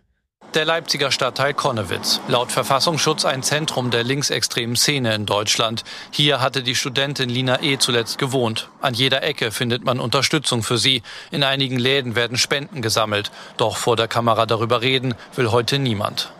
Der 0.53 0.63
Leipziger 0.63 1.11
Stadtteil 1.11 1.53
Konnewitz. 1.53 2.21
Laut 2.29 2.53
Verfassungsschutz 2.53 3.25
ein 3.25 3.43
Zentrum 3.43 3.91
der 3.91 4.03
linksextremen 4.03 4.77
Szene 4.77 5.13
in 5.13 5.25
Deutschland. 5.25 5.83
Hier 6.09 6.39
hatte 6.39 6.63
die 6.63 6.73
Studentin 6.73 7.29
Lina 7.29 7.61
E. 7.61 7.77
zuletzt 7.77 8.17
gewohnt. 8.17 8.69
An 8.79 8.93
jeder 8.93 9.23
Ecke 9.23 9.51
findet 9.51 9.83
man 9.83 9.99
Unterstützung 9.99 10.63
für 10.63 10.77
sie. 10.77 11.03
In 11.31 11.43
einigen 11.43 11.77
Läden 11.77 12.15
werden 12.15 12.37
Spenden 12.37 12.81
gesammelt. 12.81 13.29
Doch 13.57 13.75
vor 13.75 13.97
der 13.97 14.07
Kamera 14.07 14.45
darüber 14.45 14.81
reden 14.81 15.15
will 15.35 15.51
heute 15.51 15.79
niemand. 15.79 16.31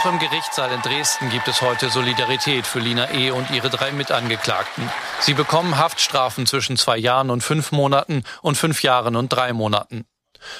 Auch 0.00 0.06
im 0.06 0.18
Gerichtssaal 0.18 0.72
in 0.72 0.80
Dresden 0.80 1.28
gibt 1.28 1.46
es 1.46 1.60
heute 1.60 1.90
Solidarität 1.90 2.66
für 2.66 2.78
Lina 2.78 3.12
E. 3.12 3.32
und 3.32 3.50
ihre 3.50 3.68
drei 3.68 3.92
Mitangeklagten. 3.92 4.90
Sie 5.20 5.34
bekommen 5.34 5.76
Haftstrafen 5.76 6.46
zwischen 6.46 6.78
zwei 6.78 6.96
Jahren 6.96 7.28
und 7.28 7.42
fünf 7.42 7.70
Monaten 7.70 8.24
und 8.40 8.56
fünf 8.56 8.82
Jahren 8.82 9.14
und 9.14 9.28
drei 9.28 9.52
Monaten. 9.52 10.06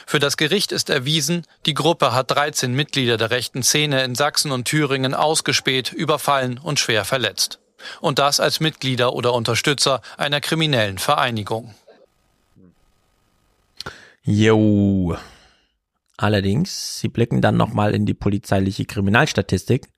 Für 0.06 0.18
das 0.18 0.36
Gericht 0.36 0.72
ist 0.72 0.90
erwiesen, 0.90 1.46
die 1.64 1.72
Gruppe 1.72 2.12
hat 2.12 2.30
13 2.30 2.74
Mitglieder 2.74 3.16
der 3.16 3.30
rechten 3.30 3.62
Szene 3.62 4.04
in 4.04 4.14
Sachsen 4.14 4.52
und 4.52 4.66
Thüringen 4.66 5.14
ausgespäht, 5.14 5.90
überfallen 5.90 6.58
und 6.58 6.78
schwer 6.78 7.06
verletzt. 7.06 7.60
Und 8.02 8.18
das 8.18 8.40
als 8.40 8.60
Mitglieder 8.60 9.14
oder 9.14 9.32
Unterstützer 9.32 10.02
einer 10.18 10.42
kriminellen 10.42 10.98
Vereinigung. 10.98 11.74
Jo. 14.22 15.16
Allerdings, 16.20 16.98
sie 16.98 17.08
blicken 17.08 17.40
dann 17.40 17.56
nochmal 17.56 17.94
in 17.94 18.04
die 18.04 18.12
polizeiliche 18.12 18.84
Kriminalstatistik, 18.84 19.88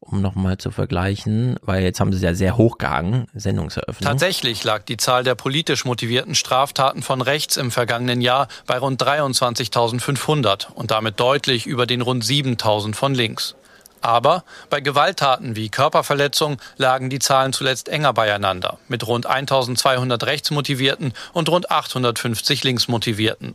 um 0.00 0.20
nochmal 0.20 0.58
zu 0.58 0.72
vergleichen, 0.72 1.60
weil 1.62 1.84
jetzt 1.84 2.00
haben 2.00 2.12
sie 2.12 2.24
ja 2.24 2.34
sehr 2.34 2.56
hochgehangen, 2.56 3.28
Sendungseröffnung. 3.34 4.10
Tatsächlich 4.10 4.64
lag 4.64 4.82
die 4.82 4.96
Zahl 4.96 5.22
der 5.22 5.36
politisch 5.36 5.84
motivierten 5.84 6.34
Straftaten 6.34 7.02
von 7.02 7.22
rechts 7.22 7.56
im 7.56 7.70
vergangenen 7.70 8.20
Jahr 8.20 8.48
bei 8.66 8.78
rund 8.78 9.00
23.500 9.00 10.72
und 10.72 10.90
damit 10.90 11.20
deutlich 11.20 11.68
über 11.68 11.86
den 11.86 12.00
rund 12.00 12.24
7.000 12.24 12.96
von 12.96 13.14
links. 13.14 13.54
Aber 14.00 14.42
bei 14.70 14.80
Gewalttaten 14.80 15.54
wie 15.54 15.68
Körperverletzung 15.68 16.56
lagen 16.78 17.10
die 17.10 17.20
Zahlen 17.20 17.52
zuletzt 17.52 17.88
enger 17.88 18.12
beieinander, 18.12 18.80
mit 18.88 19.06
rund 19.06 19.26
1200 19.26 20.26
rechtsmotivierten 20.26 21.12
und 21.32 21.48
rund 21.48 21.70
850 21.70 22.64
linksmotivierten. 22.64 23.54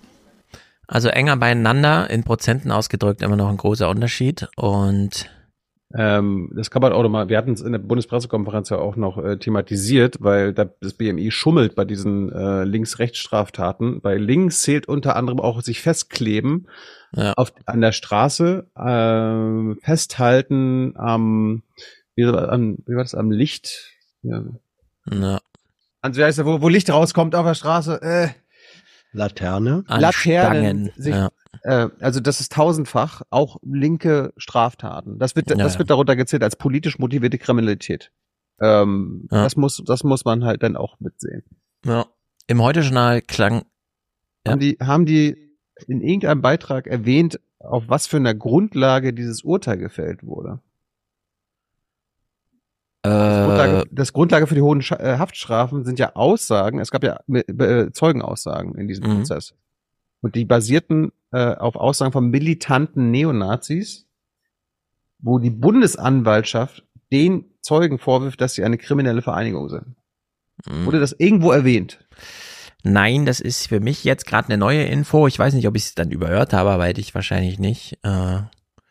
Also 0.88 1.10
enger 1.10 1.38
beieinander, 1.38 2.10
in 2.10 2.24
Prozenten 2.24 2.72
ausgedrückt 2.72 3.22
immer 3.22 3.36
noch 3.36 3.50
ein 3.50 3.58
großer 3.58 3.90
Unterschied 3.90 4.48
und 4.56 5.30
Ähm, 5.98 6.52
das 6.56 6.72
kann 6.72 6.82
man 6.82 6.92
auch 6.92 7.04
nochmal, 7.04 7.30
wir 7.30 7.38
hatten 7.38 7.54
es 7.54 7.62
in 7.62 7.72
der 7.72 7.80
Bundespressekonferenz 7.80 8.70
ja 8.70 8.78
auch 8.80 8.96
noch 8.98 9.18
äh, 9.18 9.38
thematisiert, 9.38 10.18
weil 10.20 10.52
da, 10.54 10.66
das 10.82 10.94
BMI 10.94 11.32
schummelt 11.32 11.76
bei 11.76 11.86
diesen 11.86 12.32
äh, 12.34 12.64
Links-Rechts-Straftaten. 12.66 14.02
Bei 14.02 14.18
links 14.18 14.62
zählt 14.62 14.88
unter 14.88 15.16
anderem 15.16 15.40
auch 15.40 15.62
sich 15.62 15.82
festkleben 15.82 16.68
ja. 17.16 17.34
auf, 17.38 17.54
an 17.66 17.80
der 17.82 17.94
Straße, 17.94 18.68
äh, 18.76 19.80
festhalten 19.86 20.94
am, 20.98 21.64
wie, 22.16 22.26
war- 22.26 22.50
am, 22.52 22.78
wie 22.88 22.96
war 22.96 23.04
das, 23.04 23.16
am 23.16 23.32
Licht? 23.32 23.94
Ja. 24.24 24.44
Ja. 25.10 25.40
Also, 26.02 26.20
wie 26.20 26.24
heißt 26.26 26.40
das, 26.40 26.46
wo, 26.46 26.62
wo 26.62 26.68
Licht 26.68 26.90
rauskommt 26.90 27.36
auf 27.36 27.46
der 27.46 27.54
Straße? 27.54 28.02
Äh, 28.02 28.30
Laterne. 29.16 29.84
An 29.88 30.02
Laternen 30.02 30.92
sich 30.96 31.16
ja. 31.16 31.30
äh, 31.64 31.90
also 32.00 32.20
das 32.20 32.40
ist 32.42 32.52
tausendfach 32.54 33.22
auch 33.30 33.58
linke 33.64 34.34
Straftaten. 34.38 35.20
Das 35.20 35.36
wird, 35.36 35.50
Ja, 35.50 35.56
das 35.58 35.74
ja. 35.74 35.80
wird 35.80 35.90
darunter 35.90 36.16
gezählt 36.16 36.44
als 36.44 36.56
politisch 36.56 37.00
motivierte 37.00 37.38
Kriminalität. 37.38 38.12
Ähm, 38.62 39.28
Ja. 39.32 39.44
Das 39.44 39.56
muss, 39.56 39.82
das 39.86 40.04
muss 40.04 40.26
man 40.26 40.44
halt 40.44 40.64
dann 40.64 40.78
auch 40.78 41.00
mitsehen. 41.00 41.44
Ja. 41.86 42.06
Im 42.48 42.62
Heute-Journal 42.62 43.22
klang 43.22 43.64
Haben 44.48 44.60
die, 44.60 44.78
haben 44.80 45.06
die 45.06 45.58
in 45.88 46.02
irgendeinem 46.02 46.42
Beitrag 46.42 46.88
erwähnt, 46.88 47.40
auf 47.60 47.86
was 47.88 48.08
für 48.08 48.18
einer 48.18 48.36
Grundlage 48.36 49.14
dieses 49.14 49.44
Urteil 49.44 49.78
gefällt 49.78 50.24
wurde? 50.24 50.62
Das 53.06 53.46
Grundlage, 53.46 53.78
äh, 53.78 53.86
das 53.92 54.14
Grundlage 54.14 54.48
für 54.48 54.56
die 54.56 54.62
hohen 54.62 54.82
Scha 54.82 54.96
äh, 54.98 55.18
Haftstrafen 55.18 55.84
sind 55.84 56.00
ja 56.00 56.16
Aussagen, 56.16 56.80
es 56.80 56.92
gab 56.92 57.04
ja 57.04 57.20
äh, 57.28 57.92
Zeugenaussagen 57.92 58.76
in 58.76 58.88
diesem 58.88 59.06
Mhm. 59.08 59.18
Prozess. 59.18 59.54
Und 60.22 60.36
die 60.36 60.46
basierten 60.46 61.12
äh, 61.32 61.56
auf 61.56 61.76
Aussagen 61.76 62.12
von 62.12 62.30
militanten 62.30 63.12
Neonazis, 63.12 64.08
wo 65.20 65.40
die 65.40 65.50
Bundesanwaltschaft 65.52 66.84
den 67.12 67.46
Zeugen 67.62 68.00
vorwirft, 68.00 68.42
dass 68.42 68.54
sie 68.54 68.64
eine 68.64 68.78
kriminelle 68.78 69.22
Vereinigung 69.22 69.70
sind. 69.70 69.96
Mhm. 70.68 70.86
Wurde 70.86 71.00
das 71.00 71.14
irgendwo 71.14 71.52
erwähnt? 71.52 72.06
Nein, 72.84 73.26
das 73.26 73.40
ist 73.40 73.68
für 73.68 73.80
mich 73.80 74.04
jetzt 74.04 74.28
gerade 74.28 74.48
eine 74.50 74.58
neue 74.58 74.84
Info. 74.84 75.28
Ich 75.28 75.40
weiß 75.40 75.54
nicht, 75.56 75.68
ob 75.68 75.76
ich 75.76 75.86
es 75.86 75.96
dann 75.96 76.12
überhört 76.12 76.54
habe, 76.54 76.70
aber 76.70 76.86
hätte 76.86 77.02
ich 77.02 77.16
wahrscheinlich 77.16 77.58
nicht. 77.58 77.98
Äh, 78.04 78.42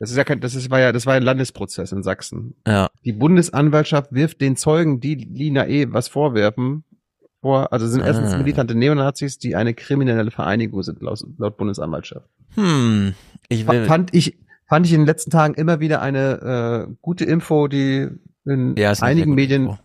Das 0.00 0.10
ist 0.10 0.16
ja 0.16 0.24
kein, 0.24 0.40
das 0.40 0.54
ist, 0.54 0.70
war 0.70 0.80
ja, 0.80 0.92
das 0.92 1.06
war 1.06 1.14
ein 1.14 1.22
Landesprozess 1.22 1.92
in 1.92 2.02
Sachsen. 2.02 2.54
ja. 2.66 2.90
Die 3.04 3.12
Bundesanwaltschaft 3.12 4.12
wirft 4.12 4.40
den 4.40 4.56
Zeugen, 4.56 5.00
die 5.00 5.14
Lina 5.14 5.66
E. 5.68 5.86
was 5.92 6.08
vorwerfen, 6.08 6.84
vor, 7.40 7.72
also 7.72 7.86
sind 7.86 8.00
erstens 8.02 8.32
Ah. 8.32 8.38
militante 8.38 8.74
Neonazis, 8.74 9.38
die 9.38 9.54
eine 9.54 9.74
kriminelle 9.74 10.30
Vereinigung 10.30 10.82
sind, 10.82 11.00
laut, 11.02 11.22
laut 11.38 11.56
Bundesanwaltschaft. 11.56 12.26
Hm, 12.54 13.14
ich 13.48 13.66
will. 13.68 13.84
Fand 13.86 14.14
ich, 14.14 14.38
fand 14.68 14.86
ich 14.86 14.92
in 14.94 15.00
den 15.02 15.06
letzten 15.06 15.30
Tagen 15.30 15.54
immer 15.54 15.78
wieder 15.80 16.00
eine 16.02 16.86
äh, 16.88 16.94
gute 17.02 17.24
Info, 17.24 17.68
die 17.68 18.08
in 18.46 18.74
Ja, 18.76 18.92
einigen 19.00 19.34
Medien 19.34 19.64
Info. 19.64 19.78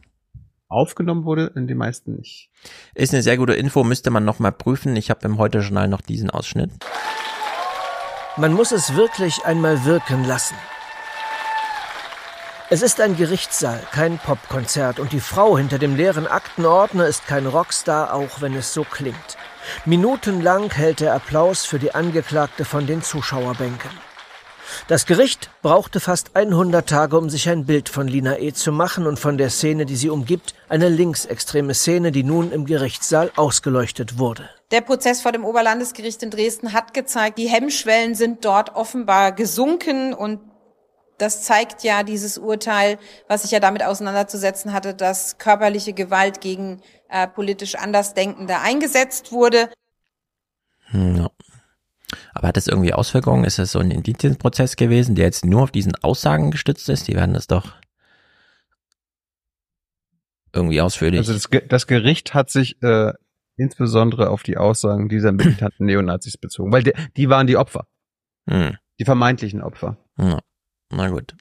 aufgenommen 0.70 1.26
wurde, 1.26 1.52
in 1.56 1.68
den 1.68 1.78
meisten 1.78 2.16
nicht. 2.16 2.50
Ist 2.96 3.14
eine 3.14 3.22
sehr 3.24 3.38
gute 3.38 3.54
Info, 3.54 3.84
müsste 3.84 4.10
man 4.10 4.24
noch 4.26 4.40
mal 4.40 4.52
prüfen. 4.52 4.96
Ich 4.96 5.10
habe 5.10 5.26
im 5.26 5.38
Heute-Journal 5.38 5.88
noch 5.88 6.02
diesen 6.02 6.30
Ausschnitt. 6.30 6.72
Man 8.40 8.54
muss 8.54 8.72
es 8.72 8.96
wirklich 8.96 9.44
einmal 9.44 9.84
wirken 9.84 10.24
lassen. 10.24 10.56
Es 12.70 12.82
ist 12.82 13.02
ein 13.02 13.18
Gerichtssaal, 13.18 13.82
kein 13.92 14.18
Popkonzert 14.18 15.02
und 15.02 15.12
die 15.12 15.20
Frau 15.20 15.58
hinter 15.58 15.78
dem 15.78 15.98
leeren 15.98 16.26
Aktenordner 16.26 17.06
ist 17.06 17.28
kein 17.28 17.48
Rockstar, 17.48 18.14
auch 18.14 18.40
wenn 18.40 18.56
es 18.56 18.74
so 18.74 18.86
klingt. 18.86 19.38
Minutenlang 19.84 20.72
hält 20.72 21.02
der 21.02 21.16
Applaus 21.16 21.66
für 21.66 21.80
die 21.80 21.94
Angeklagte 21.94 22.64
von 22.64 22.88
den 22.88 23.02
Zuschauerbänken. 23.02 23.92
Das 24.88 25.06
Gericht 25.06 25.50
brauchte 25.62 26.00
fast 26.00 26.38
100 26.38 26.88
Tage, 26.88 27.18
um 27.18 27.30
sich 27.30 27.50
ein 27.50 27.66
Bild 27.66 27.90
von 27.90 28.08
Lina 28.08 28.40
E. 28.40 28.54
zu 28.54 28.72
machen 28.72 29.06
und 29.06 29.20
von 29.20 29.38
der 29.38 29.50
Szene, 29.50 29.86
die 29.86 29.98
sie 29.98 30.10
umgibt, 30.10 30.54
eine 30.70 30.88
linksextreme 30.88 31.74
Szene, 31.74 32.14
die 32.14 32.24
nun 32.24 32.54
im 32.54 32.66
Gerichtssaal 32.66 33.32
ausgeleuchtet 33.36 34.18
wurde. 34.18 34.50
Der 34.72 34.82
Prozess 34.82 35.22
vor 35.22 35.32
dem 35.32 35.46
Oberlandesgericht 35.46 36.22
in 36.22 36.30
Dresden 36.30 36.74
hat 36.74 36.94
gezeigt, 36.94 37.38
die 37.38 37.48
Hemmschwellen 37.50 38.14
sind 38.14 38.46
dort 38.46 38.76
offenbar 38.76 39.32
gesunken 39.32 40.14
und 40.14 40.40
das 41.18 41.44
zeigt 41.44 41.84
ja 41.84 42.04
dieses 42.04 42.38
Urteil, 42.38 42.98
was 43.28 43.42
sich 43.42 43.52
ja 43.52 43.60
damit 43.60 43.84
auseinanderzusetzen 43.84 44.72
hatte, 44.72 44.94
dass 44.94 45.38
körperliche 45.38 45.94
Gewalt 45.94 46.40
gegen 46.40 46.82
äh, 47.10 47.28
politisch 47.28 47.76
Andersdenkende 47.76 48.60
eingesetzt 48.60 49.32
wurde. 49.32 49.70
Hm, 50.92 51.18
ja. 51.18 51.30
Aber 52.34 52.48
hat 52.48 52.58
das 52.58 52.68
irgendwie 52.68 52.94
Auswirkungen? 52.94 53.44
Ist 53.44 53.60
das 53.60 53.72
so 53.72 53.80
ein 53.80 53.92
Indizienprozess 53.92 54.76
gewesen, 54.76 55.16
der 55.16 55.26
jetzt 55.26 55.44
nur 55.46 55.64
auf 55.64 55.72
diesen 55.72 55.96
Aussagen 56.04 56.52
gestützt 56.52 56.88
ist? 56.90 57.08
Die 57.08 57.16
werden 57.16 57.34
das 57.34 57.48
doch 57.48 57.74
irgendwie 60.54 60.80
ausführlich. 60.80 61.20
Also 61.20 61.34
das, 61.34 61.50
Ge- 61.50 61.68
das 61.68 61.86
Gericht 61.86 62.34
hat 62.34 62.50
sich 62.50 62.82
äh, 62.82 63.14
insbesondere 63.60 64.30
auf 64.30 64.44
die 64.44 64.58
Aussagen 64.58 65.10
dieser 65.10 65.32
militanten 65.32 65.86
Neonazis 65.86 66.38
bezogen, 66.38 66.72
weil 66.72 66.84
die, 66.84 66.94
die 67.18 67.30
waren 67.30 67.48
die 67.48 67.58
Opfer, 67.58 67.88
hm. 68.50 68.78
die 69.00 69.06
vermeintlichen 69.06 69.62
Opfer. 69.62 69.98
Ja. 70.18 70.40
Na 70.92 71.10
gut. 71.10 71.36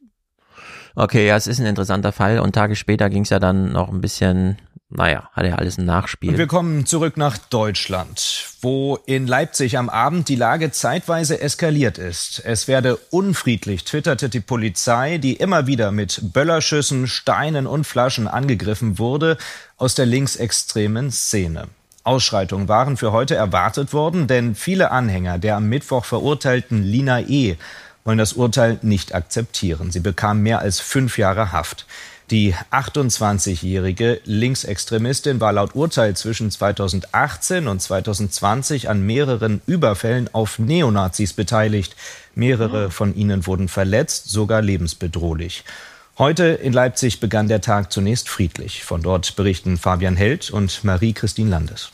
Okay, 0.95 1.27
ja, 1.27 1.37
es 1.37 1.47
ist 1.47 1.61
ein 1.61 1.67
interessanter 1.67 2.13
Fall 2.13 2.41
und 2.41 2.55
Tage 2.55 2.75
später 2.75 3.09
ging 3.09 3.23
es 3.23 3.31
ja 3.31 3.39
dann 3.39 3.73
noch 3.73 3.89
ein 3.89 4.01
bisschen, 4.01 4.59
naja, 4.89 5.31
hat 5.33 5.47
ja 5.47 5.55
alles 5.55 5.79
ein 5.79 5.85
Nachspiel. 5.85 6.31
Und 6.31 6.39
wir 6.39 6.49
kommen 6.49 6.87
zurück 6.87 7.17
nach 7.17 7.39
Deutschland, 7.39 8.47
wo 8.63 8.99
in 9.07 9.29
Leipzig 9.29 9.79
am 9.79 9.89
Abend 9.89 10.29
die 10.29 10.35
Lage 10.35 10.73
zeitweise 10.73 11.41
eskaliert 11.41 11.99
ist. 11.99 12.43
Es 12.45 12.67
werde 12.67 12.97
unfriedlich, 12.97 13.85
twitterte 13.85 14.29
die 14.29 14.41
Polizei, 14.41 15.19
die 15.19 15.35
immer 15.35 15.69
wieder 15.69 15.93
mit 15.93 16.33
Böllerschüssen, 16.33 17.07
Steinen 17.07 17.69
und 17.69 17.87
Flaschen 17.87 18.27
angegriffen 18.27 18.99
wurde 18.99 19.39
aus 19.77 19.95
der 19.95 20.07
linksextremen 20.07 21.13
Szene. 21.13 21.69
Ausschreitungen 22.09 22.69
waren 22.69 22.97
für 22.97 23.13
heute 23.13 23.35
erwartet 23.35 23.93
worden, 23.93 24.27
denn 24.27 24.55
viele 24.55 24.91
Anhänger 24.91 25.39
der 25.39 25.57
am 25.57 25.69
Mittwoch 25.69 26.07
verurteilten 26.07 26.83
Lina 26.83 27.21
E. 27.21 27.57
wollen 28.03 28.17
das 28.17 28.33
Urteil 28.33 28.79
nicht 28.81 29.15
akzeptieren. 29.15 29.91
Sie 29.91 30.01
bekam 30.01 30.43
mehr 30.43 30.61
als 30.61 30.81
fünf 30.81 31.19
Jahre 31.19 31.53
Haft. 31.53 31.85
Die 32.31 32.55
28-jährige 32.71 34.23
Linksextremistin 34.25 35.41
war 35.43 35.53
laut 35.53 35.75
Urteil 35.75 36.17
zwischen 36.17 36.51
2018 36.51 37.69
und 37.69 37.83
2020 37.83 38.89
an 38.89 39.03
mehreren 39.03 39.61
Überfällen 39.67 40.31
auf 40.33 40.59
Neonazis 40.59 41.35
beteiligt. 41.35 41.95
Mehrere 42.35 42.91
von 42.91 43.15
ihnen 43.15 43.47
wurden 43.47 43.69
verletzt, 43.69 44.31
sogar 44.31 44.63
lebensbedrohlich. 44.63 45.65
Heute 46.17 46.45
in 46.47 46.73
Leipzig 46.73 47.21
begann 47.21 47.49
der 47.49 47.61
Tag 47.61 47.93
zunächst 47.93 48.31
friedlich. 48.31 48.83
Von 48.83 49.03
dort 49.03 49.37
berichten 49.37 49.77
Fabian 49.77 50.17
Held 50.17 50.51
und 50.51 50.85
Marie-Christine 50.85 51.51
Landes. 51.51 51.93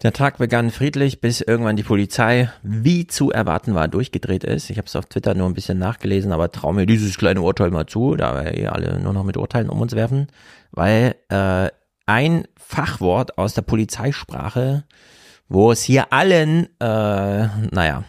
Der 0.00 0.12
Tag 0.12 0.38
begann 0.38 0.70
friedlich, 0.70 1.20
bis 1.20 1.40
irgendwann 1.40 1.74
die 1.74 1.82
Polizei, 1.82 2.52
wie 2.62 3.08
zu 3.08 3.32
erwarten 3.32 3.74
war, 3.74 3.88
durchgedreht 3.88 4.44
ist. 4.44 4.70
Ich 4.70 4.78
habe 4.78 4.86
es 4.86 4.94
auf 4.94 5.06
Twitter 5.06 5.34
nur 5.34 5.48
ein 5.48 5.54
bisschen 5.54 5.80
nachgelesen, 5.80 6.30
aber 6.30 6.52
trau 6.52 6.72
mir 6.72 6.86
dieses 6.86 7.18
kleine 7.18 7.42
Urteil 7.42 7.72
mal 7.72 7.86
zu, 7.86 8.14
da 8.14 8.44
wir 8.44 8.56
eh 8.56 8.68
alle 8.68 9.00
nur 9.00 9.12
noch 9.12 9.24
mit 9.24 9.36
Urteilen 9.36 9.68
um 9.68 9.80
uns 9.80 9.96
werfen, 9.96 10.28
weil 10.70 11.16
äh, 11.30 11.70
ein 12.06 12.46
Fachwort 12.56 13.38
aus 13.38 13.54
der 13.54 13.62
Polizeisprache, 13.62 14.84
wo 15.48 15.72
es 15.72 15.82
hier 15.82 16.12
allen, 16.12 16.68
äh, 16.78 17.48
naja, 17.72 18.04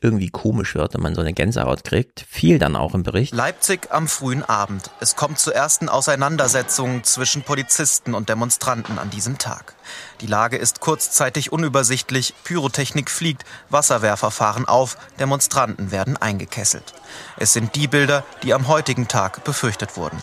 irgendwie 0.00 0.30
komisch 0.30 0.74
wird, 0.74 0.94
wenn 0.94 1.02
man 1.02 1.14
so 1.14 1.20
eine 1.20 1.32
Gänsehaut 1.32 1.84
kriegt, 1.84 2.26
fiel 2.28 2.58
dann 2.58 2.76
auch 2.76 2.94
im 2.94 3.02
Bericht. 3.02 3.34
Leipzig 3.34 3.88
am 3.90 4.08
frühen 4.08 4.42
Abend. 4.42 4.90
Es 5.00 5.16
kommt 5.16 5.38
zu 5.38 5.52
ersten 5.52 5.88
Auseinandersetzungen 5.88 7.04
zwischen 7.04 7.42
Polizisten 7.42 8.14
und 8.14 8.28
Demonstranten 8.28 8.98
an 8.98 9.10
diesem 9.10 9.38
Tag. 9.38 9.74
Die 10.22 10.28
Lage 10.28 10.56
ist 10.56 10.78
kurzzeitig 10.78 11.50
unübersichtlich, 11.50 12.32
Pyrotechnik 12.44 13.10
fliegt, 13.10 13.44
Wasserwerfer 13.70 14.30
fahren 14.30 14.66
auf, 14.66 14.96
Demonstranten 15.18 15.90
werden 15.90 16.16
eingekesselt. 16.16 16.94
Es 17.38 17.52
sind 17.52 17.74
die 17.74 17.88
Bilder, 17.88 18.24
die 18.44 18.54
am 18.54 18.68
heutigen 18.68 19.08
Tag 19.08 19.42
befürchtet 19.42 19.96
wurden. 19.96 20.18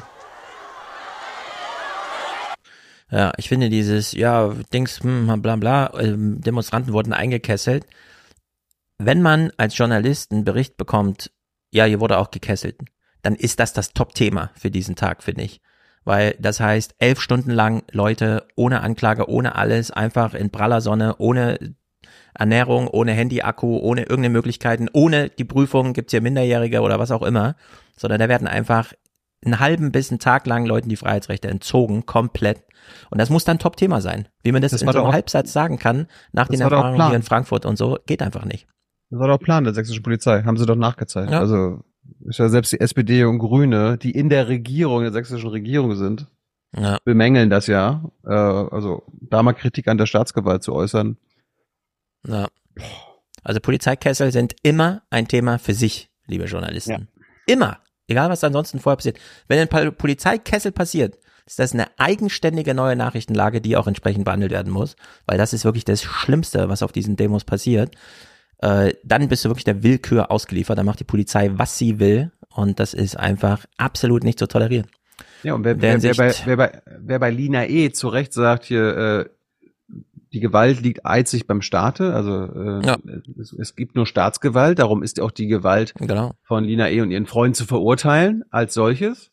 Ja, 3.11 3.33
ich 3.35 3.49
finde 3.49 3.69
dieses, 3.69 4.13
ja, 4.13 4.53
Dings, 4.71 5.01
hm, 5.01 5.41
bla 5.41 5.57
bla, 5.57 5.93
ähm, 5.99 6.39
Demonstranten 6.39 6.93
wurden 6.93 7.11
eingekesselt. 7.11 7.85
Wenn 8.99 9.21
man 9.21 9.51
als 9.57 9.77
Journalist 9.77 10.31
einen 10.31 10.45
Bericht 10.45 10.77
bekommt, 10.77 11.29
ja, 11.71 11.83
hier 11.83 11.99
wurde 11.99 12.19
auch 12.19 12.31
gekesselt, 12.31 12.77
dann 13.21 13.35
ist 13.35 13.59
das 13.59 13.73
das 13.73 13.91
Top-Thema 13.91 14.51
für 14.55 14.71
diesen 14.71 14.95
Tag, 14.95 15.23
finde 15.23 15.43
ich. 15.43 15.59
Weil 16.05 16.35
das 16.39 16.59
heißt, 16.59 16.95
elf 16.99 17.19
Stunden 17.19 17.51
lang 17.51 17.83
Leute 17.91 18.47
ohne 18.55 18.81
Anklage, 18.81 19.29
ohne 19.29 19.55
alles, 19.55 19.91
einfach 19.91 20.33
in 20.33 20.49
praller 20.49 20.81
Sonne, 20.81 21.15
ohne 21.17 21.75
Ernährung, 22.33 22.87
ohne 22.87 23.11
Handy-Akku, 23.11 23.77
ohne 23.77 24.01
irgendeine 24.01 24.29
Möglichkeiten, 24.29 24.87
ohne 24.93 25.29
die 25.29 25.43
Prüfung, 25.43 25.93
gibt's 25.93 26.11
hier 26.11 26.21
Minderjährige 26.21 26.81
oder 26.81 26.99
was 26.99 27.11
auch 27.11 27.21
immer, 27.21 27.55
sondern 27.97 28.19
da 28.19 28.29
werden 28.29 28.47
einfach 28.47 28.93
einen 29.43 29.59
halben 29.59 29.91
bis 29.91 30.09
einen 30.09 30.19
Tag 30.19 30.47
lang 30.47 30.65
Leuten 30.65 30.89
die 30.89 30.95
Freiheitsrechte 30.95 31.47
entzogen, 31.47 32.05
komplett. 32.05 32.63
Und 33.09 33.19
das 33.19 33.29
muss 33.29 33.45
dann 33.45 33.59
Top-Thema 33.59 34.01
sein. 34.01 34.27
Wie 34.43 34.51
man 34.51 34.61
das, 34.61 34.71
Das 34.71 34.81
in 34.81 34.91
so 34.91 35.03
einem 35.03 35.13
Halbsatz 35.13 35.53
sagen 35.53 35.77
kann, 35.77 36.07
nach 36.31 36.47
den 36.47 36.61
Erfahrungen 36.61 37.07
hier 37.07 37.15
in 37.15 37.23
Frankfurt 37.23 37.65
und 37.65 37.77
so, 37.77 37.97
geht 38.05 38.21
einfach 38.21 38.45
nicht. 38.45 38.67
Das 39.09 39.19
war 39.19 39.27
doch 39.27 39.39
Plan 39.39 39.63
der 39.63 39.73
sächsischen 39.73 40.03
Polizei, 40.03 40.43
haben 40.43 40.57
sie 40.57 40.65
doch 40.65 40.75
nachgezeigt. 40.75 41.31
Ja. 41.31 41.39
Also 41.39 41.83
ist 42.27 42.39
ja 42.39 42.49
selbst 42.49 42.71
die 42.73 42.79
SPD 42.79 43.23
und 43.23 43.39
Grüne, 43.39 43.97
die 43.97 44.11
in 44.11 44.29
der 44.29 44.47
Regierung, 44.47 45.01
der 45.01 45.11
sächsischen 45.11 45.49
Regierung 45.49 45.95
sind, 45.95 46.27
Ja. 46.75 46.97
bemängeln 47.03 47.49
das 47.49 47.67
ja. 47.67 48.03
Äh, 48.25 48.29
also 48.33 49.03
da 49.21 49.41
mal 49.43 49.53
Kritik 49.53 49.87
an 49.87 49.97
der 49.97 50.05
Staatsgewalt 50.05 50.63
zu 50.63 50.73
äußern. 50.73 51.17
Ja. 52.27 52.47
Also 53.43 53.59
Polizeikessel 53.59 54.31
sind 54.31 54.55
immer 54.63 55.01
ein 55.09 55.27
Thema 55.27 55.57
für 55.59 55.73
sich, 55.73 56.09
liebe 56.27 56.45
Journalisten. 56.45 57.07
Immer. 57.47 57.79
Egal, 58.07 58.29
was 58.29 58.43
ansonsten 58.43 58.79
vorher 58.79 58.97
passiert. 58.97 59.19
Wenn 59.47 59.59
ein 59.59 59.67
Pol- 59.67 59.91
Polizeikessel 59.91 60.71
passiert, 60.71 61.17
ist 61.45 61.59
das 61.59 61.73
eine 61.73 61.87
eigenständige 61.97 62.73
neue 62.73 62.95
Nachrichtenlage, 62.95 63.61
die 63.61 63.75
auch 63.77 63.87
entsprechend 63.87 64.25
behandelt 64.25 64.51
werden 64.51 64.71
muss, 64.71 64.95
weil 65.25 65.37
das 65.37 65.53
ist 65.53 65.63
wirklich 65.65 65.85
das 65.85 66.03
Schlimmste, 66.03 66.69
was 66.69 66.83
auf 66.83 66.91
diesen 66.91 67.15
Demos 67.15 67.43
passiert. 67.43 67.95
Äh, 68.61 68.93
dann 69.03 69.27
bist 69.27 69.45
du 69.45 69.49
wirklich 69.49 69.63
der 69.63 69.83
Willkür 69.83 70.31
ausgeliefert. 70.31 70.77
Dann 70.77 70.85
macht 70.85 70.99
die 70.99 71.05
Polizei, 71.05 71.51
was 71.53 71.77
sie 71.77 71.99
will. 71.99 72.31
Und 72.49 72.79
das 72.79 72.93
ist 72.93 73.17
einfach 73.17 73.65
absolut 73.77 74.23
nicht 74.23 74.39
zu 74.39 74.47
tolerieren. 74.47 74.87
Ja, 75.43 75.53
und 75.53 75.63
wer, 75.63 75.81
wer, 75.81 76.01
wer, 76.01 76.13
bei, 76.15 76.33
wer, 76.45 76.57
bei, 76.57 76.81
wer 76.99 77.19
bei 77.19 77.31
Lina 77.31 77.67
E. 77.67 77.91
zu 77.91 78.09
Recht 78.09 78.33
sagt 78.33 78.65
hier, 78.65 78.97
äh, 78.97 79.29
die 80.33 80.39
Gewalt 80.39 80.81
liegt 80.81 81.05
einzig 81.05 81.47
beim 81.47 81.61
Staate, 81.61 82.13
also 82.13 82.43
äh, 82.43 82.85
ja. 82.85 82.97
es, 83.39 83.53
es, 83.53 83.75
gibt 83.75 83.95
nur 83.95 84.05
Staatsgewalt, 84.05 84.77
darum 84.77 85.01
ist 85.01 85.19
auch 85.19 85.31
die 85.31 85.47
Gewalt 85.47 85.93
genau. 85.95 86.33
von 86.43 86.65
Lina 86.65 86.89
E. 86.89 87.01
und 87.01 87.09
ihren 87.09 87.25
Freunden 87.25 87.55
zu 87.55 87.65
verurteilen 87.65 88.43
als 88.51 88.73
solches, 88.73 89.31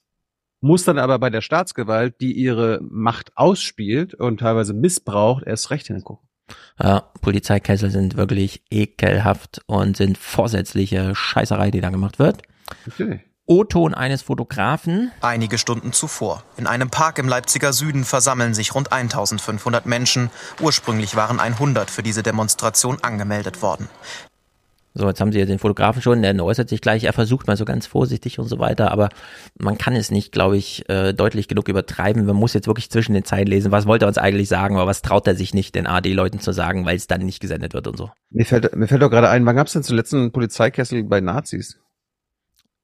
muss 0.60 0.84
dann 0.84 0.98
aber 0.98 1.18
bei 1.18 1.28
der 1.28 1.42
Staatsgewalt, 1.42 2.20
die 2.20 2.32
ihre 2.32 2.80
Macht 2.82 3.36
ausspielt 3.36 4.14
und 4.14 4.40
teilweise 4.40 4.72
missbraucht, 4.72 5.44
erst 5.46 5.70
recht 5.70 5.88
hingucken. 5.88 6.26
Ja, 6.82 7.10
Polizeikessel 7.20 7.90
sind 7.90 8.16
wirklich 8.16 8.62
ekelhaft 8.70 9.60
und 9.66 9.96
sind 9.96 10.18
vorsätzliche 10.18 11.14
Scheißerei, 11.14 11.70
die 11.70 11.80
da 11.80 11.90
gemacht 11.90 12.18
wird. 12.18 12.42
Okay. 12.86 13.20
O-Ton 13.48 13.94
eines 13.94 14.22
Fotografen. 14.22 15.12
Einige 15.20 15.56
Stunden 15.56 15.92
zuvor. 15.92 16.42
In 16.56 16.66
einem 16.66 16.90
Park 16.90 17.18
im 17.18 17.28
Leipziger 17.28 17.72
Süden 17.72 18.04
versammeln 18.04 18.54
sich 18.54 18.74
rund 18.74 18.92
1500 18.92 19.86
Menschen. 19.86 20.30
Ursprünglich 20.60 21.14
waren 21.14 21.38
100 21.38 21.88
für 21.88 22.02
diese 22.02 22.24
Demonstration 22.24 22.98
angemeldet 23.02 23.62
worden. 23.62 23.88
So, 24.98 25.06
jetzt 25.06 25.20
haben 25.20 25.30
sie 25.30 25.38
ja 25.38 25.44
den 25.44 25.58
Fotografen 25.58 26.00
schon, 26.00 26.22
der 26.22 26.42
äußert 26.42 26.70
sich 26.70 26.80
gleich, 26.80 27.04
er 27.04 27.12
versucht 27.12 27.46
mal 27.46 27.58
so 27.58 27.66
ganz 27.66 27.86
vorsichtig 27.86 28.38
und 28.38 28.48
so 28.48 28.58
weiter, 28.58 28.92
aber 28.92 29.10
man 29.58 29.76
kann 29.76 29.94
es 29.94 30.10
nicht, 30.10 30.32
glaube 30.32 30.56
ich, 30.56 30.88
äh, 30.88 31.12
deutlich 31.12 31.48
genug 31.48 31.68
übertreiben. 31.68 32.24
Man 32.24 32.36
muss 32.36 32.54
jetzt 32.54 32.66
wirklich 32.66 32.90
zwischen 32.90 33.12
den 33.12 33.24
Zeilen 33.24 33.46
lesen, 33.46 33.72
was 33.72 33.86
wollte 33.86 34.06
er 34.06 34.08
uns 34.08 34.16
eigentlich 34.16 34.48
sagen, 34.48 34.76
aber 34.76 34.86
was 34.86 35.02
traut 35.02 35.26
er 35.26 35.34
sich 35.34 35.52
nicht, 35.52 35.74
den 35.74 35.86
AD-Leuten 35.86 36.40
zu 36.40 36.52
sagen, 36.52 36.86
weil 36.86 36.96
es 36.96 37.08
dann 37.08 37.20
nicht 37.20 37.40
gesendet 37.40 37.74
wird 37.74 37.88
und 37.88 37.98
so. 37.98 38.10
Mir 38.30 38.46
fällt, 38.46 38.74
mir 38.74 38.88
fällt 38.88 39.02
doch 39.02 39.10
gerade 39.10 39.28
ein, 39.28 39.44
wann 39.44 39.56
gab 39.56 39.66
es 39.66 39.74
denn 39.74 39.82
zuletzt 39.82 40.14
einen 40.14 40.32
Polizeikessel 40.32 41.04
bei 41.04 41.20
Nazis? 41.20 41.78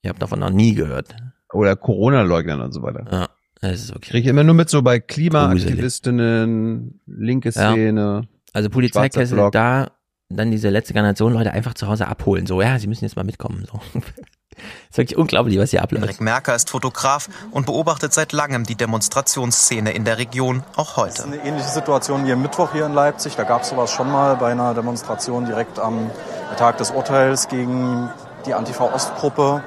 Ich 0.03 0.09
habe 0.11 0.19
davon 0.19 0.41
noch 0.41 0.51
nie 0.51 0.75
gehört. 0.75 1.17
Oder 1.51 1.77
Corona-Leugnern 1.77 2.61
und 2.61 2.73
so 2.73 2.83
weiter. 2.83 3.07
Ja, 3.11 3.29
das 3.63 3.85
ist 3.85 3.97
okay. 3.97 4.11
Kriege 4.11 4.25
ich 4.25 4.27
immer 4.27 4.45
nur 4.45 4.55
mit 4.55 4.69
so 4.69 4.83
bei 4.83 5.01
Klimaaktivistinnen, 5.01 7.01
linke 7.07 7.53
Szene. 7.53 8.23
Ja. 8.23 8.29
Also 8.53 8.69
Polizeikessel 8.69 9.49
da, 9.51 9.93
dann 10.37 10.51
diese 10.51 10.71
letzte 10.71 10.93
Generation 10.93 11.33
Leute 11.33 11.53
einfach 11.53 11.75
zu 11.75 11.89
Hause 11.89 12.07
abholen. 12.07 12.47
So, 12.47 12.61
ja, 12.61 12.79
sie 12.79 12.87
müssen 12.87 13.05
jetzt 13.05 13.17
mal 13.17 13.25
mitkommen. 13.25 13.67
So. 13.71 13.81
Das 13.93 14.03
ist 14.91 14.99
wirklich 14.99 15.19
unglaublich, 15.19 15.59
was 15.59 15.71
hier 15.71 15.83
abläuft. 15.83 16.05
Henrik 16.05 16.21
Merker 16.21 16.55
ist 16.55 16.71
Fotograf 16.71 17.29
und 17.51 17.67
beobachtet 17.67 18.13
seit 18.13 18.33
langem 18.33 18.65
die 18.65 18.75
Demonstrationsszene 18.75 19.93
in 19.93 20.05
der 20.05 20.19
Region, 20.19 20.63
auch 20.77 20.97
heute. 20.97 21.17
Das 21.17 21.19
ist 21.21 21.27
eine 21.27 21.45
ähnliche 21.45 21.69
Situation 21.69 22.27
wie 22.27 22.33
am 22.33 22.43
Mittwoch 22.43 22.73
hier 22.73 22.87
in 22.87 22.95
Leipzig. 22.95 23.37
Da 23.37 23.45
gab 23.45 23.63
es 23.63 23.71
sowas 23.71 23.91
schon 23.91 24.11
mal 24.11 24.37
bei 24.37 24.53
einer 24.53 24.75
Demonstration 24.75 25.47
direkt 25.47 25.79
am 25.79 26.11
Tag 26.57 26.79
des 26.79 26.91
Urteils 26.91 27.49
gegen 27.49 28.11
die 28.47 28.55
Antifa-Ostgruppe. 28.55 29.63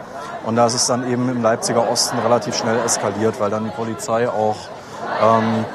Und 0.45 0.55
da 0.55 0.67
ist 0.67 0.75
es 0.75 0.85
dann 0.85 1.09
eben 1.09 1.29
im 1.29 1.41
Leipziger 1.41 1.89
Osten 1.89 2.19
relativ 2.19 2.55
schnell 2.55 2.77
eskaliert, 2.85 3.39
weil 3.39 3.49
dann 3.49 3.63
die 3.63 3.71
Polizei 3.71 4.29
auch, 4.29 4.57
ähm, 5.21 5.65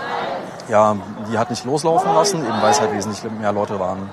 ja, 0.68 0.96
die 1.30 1.38
hat 1.38 1.50
nicht 1.50 1.64
loslaufen 1.64 2.14
lassen, 2.14 2.44
eben 2.44 2.62
weil 2.62 2.70
es 2.70 2.80
halt 2.80 2.92
wesentlich 2.92 3.24
mehr 3.32 3.52
Leute 3.52 3.80
waren. 3.80 4.10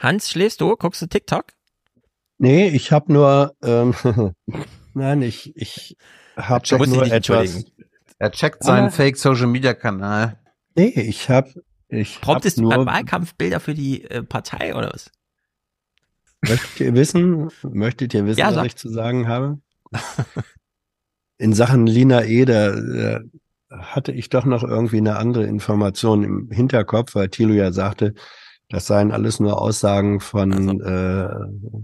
Hans, 0.00 0.30
schläfst 0.30 0.60
du? 0.60 0.74
Guckst 0.76 1.02
du 1.02 1.06
TikTok? 1.06 1.44
Nee, 2.38 2.68
ich 2.68 2.90
habe 2.90 3.12
nur, 3.12 3.54
ähm, 3.62 3.94
nein, 4.94 5.20
ich, 5.20 5.54
ich 5.56 5.96
habe 6.36 6.88
nur 6.88 7.06
etwas. 7.06 7.64
Er 8.18 8.30
checkt 8.32 8.64
seinen 8.64 8.86
ah. 8.86 8.90
Fake 8.90 9.18
Social 9.18 9.46
Media 9.46 9.74
Kanal. 9.74 10.38
Nee, 10.74 10.88
ich 10.88 11.28
habe 11.28 11.52
ich 11.88 12.20
Promptest 12.20 12.58
hab 12.58 12.64
du 12.64 12.86
Wahlkampfbilder 12.86 13.60
für 13.60 13.74
die 13.74 14.04
äh, 14.04 14.22
Partei 14.22 14.74
oder 14.74 14.90
was? 14.92 15.10
Möchtet 16.42 16.80
ihr 16.80 16.94
wissen, 16.94 17.50
möchtet 17.62 18.14
ihr 18.14 18.24
wissen, 18.24 18.40
Ja, 18.40 18.48
was 18.48 18.54
sag. 18.54 18.66
ich 18.66 18.76
zu 18.76 18.88
sagen 18.88 19.28
habe? 19.28 19.60
In 21.36 21.52
Sachen 21.52 21.86
Lina 21.86 22.24
E, 22.24 22.44
da, 22.46 22.70
da 22.70 23.20
hatte 23.70 24.12
ich 24.12 24.30
doch 24.30 24.46
noch 24.46 24.62
irgendwie 24.62 24.98
eine 24.98 25.16
andere 25.16 25.44
Information 25.44 26.22
im 26.22 26.50
Hinterkopf, 26.50 27.14
weil 27.14 27.28
Thilo 27.28 27.52
ja 27.52 27.72
sagte, 27.72 28.14
das 28.70 28.86
seien 28.86 29.12
alles 29.12 29.38
nur 29.40 29.60
Aussagen 29.60 30.20
von 30.20 30.80
äh, 30.80 31.28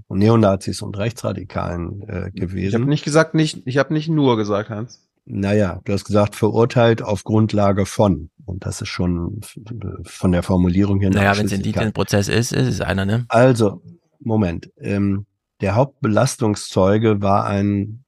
Neonazis 0.08 0.80
und 0.82 0.96
Rechtsradikalen 0.96 2.02
äh, 2.08 2.28
Ich 2.28 2.40
gewesen. 2.40 2.74
habe 2.80 2.88
nicht 2.90 3.04
gesagt, 3.04 3.34
nicht, 3.34 3.62
ich 3.66 3.76
habe 3.76 3.92
nicht 3.92 4.08
nur 4.08 4.36
gesagt, 4.36 4.70
Hans. 4.70 5.02
Naja, 5.26 5.80
du 5.84 5.92
hast 5.92 6.04
gesagt, 6.04 6.36
verurteilt 6.36 7.02
auf 7.02 7.24
Grundlage 7.24 7.84
von. 7.86 8.30
Und 8.44 8.64
das 8.64 8.80
ist 8.80 8.88
schon 8.88 9.40
f- 9.42 9.58
von 10.04 10.30
der 10.30 10.44
Formulierung 10.44 11.00
her 11.00 11.10
Naja, 11.10 11.36
wenn 11.36 11.46
es 11.46 11.52
in 11.52 11.58
Ausschließlichkeit. 11.58 11.82
diesem 11.82 11.92
Prozess 11.92 12.28
ist, 12.28 12.52
ist 12.52 12.68
es 12.68 12.80
einer, 12.80 13.04
ne? 13.04 13.24
Also, 13.28 13.82
Moment. 14.20 14.70
Ähm, 14.78 15.26
der 15.60 15.74
Hauptbelastungszeuge 15.74 17.20
war 17.22 17.46
ein 17.46 18.04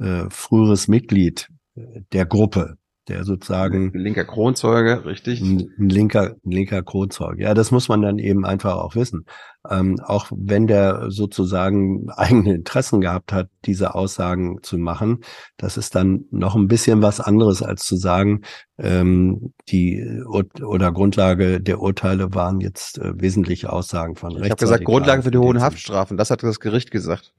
äh, 0.00 0.24
früheres 0.30 0.88
Mitglied 0.88 1.48
äh, 1.76 1.82
der 2.12 2.26
Gruppe, 2.26 2.77
der 3.08 3.24
sozusagen 3.24 3.90
Linker 3.94 4.24
Kronzeuge, 4.24 5.04
richtig. 5.04 5.40
ein, 5.40 5.70
ein 5.78 5.88
linker, 5.88 6.36
ein 6.44 6.50
linker 6.50 6.82
Kronzeuge. 6.82 7.42
Ja, 7.42 7.54
das 7.54 7.70
muss 7.70 7.88
man 7.88 8.02
dann 8.02 8.18
eben 8.18 8.44
einfach 8.44 8.76
auch 8.76 8.94
wissen. 8.94 9.24
Ähm, 9.68 9.98
auch 10.04 10.26
wenn 10.30 10.66
der 10.66 11.10
sozusagen 11.10 12.10
eigene 12.16 12.54
Interessen 12.54 13.00
gehabt 13.00 13.32
hat, 13.32 13.48
diese 13.64 13.94
Aussagen 13.94 14.58
zu 14.62 14.78
machen, 14.78 15.20
das 15.56 15.76
ist 15.76 15.94
dann 15.94 16.24
noch 16.30 16.54
ein 16.54 16.68
bisschen 16.68 17.02
was 17.02 17.20
anderes 17.20 17.62
als 17.62 17.84
zu 17.84 17.96
sagen, 17.96 18.42
ähm, 18.78 19.52
die 19.68 20.22
Ur 20.26 20.44
oder 20.62 20.92
Grundlage 20.92 21.60
der 21.60 21.80
Urteile 21.80 22.34
waren 22.34 22.60
jetzt 22.60 22.98
äh, 22.98 23.12
wesentliche 23.20 23.72
Aussagen 23.72 24.16
von 24.16 24.32
Ich 24.32 24.50
habe 24.50 24.56
gesagt, 24.56 24.84
Grundlage 24.84 25.22
für 25.22 25.30
die 25.30 25.38
hohen 25.38 25.60
Haftstrafen. 25.60 26.16
Das 26.16 26.30
hat 26.30 26.42
das 26.42 26.60
Gericht 26.60 26.90
gesagt. 26.90 27.32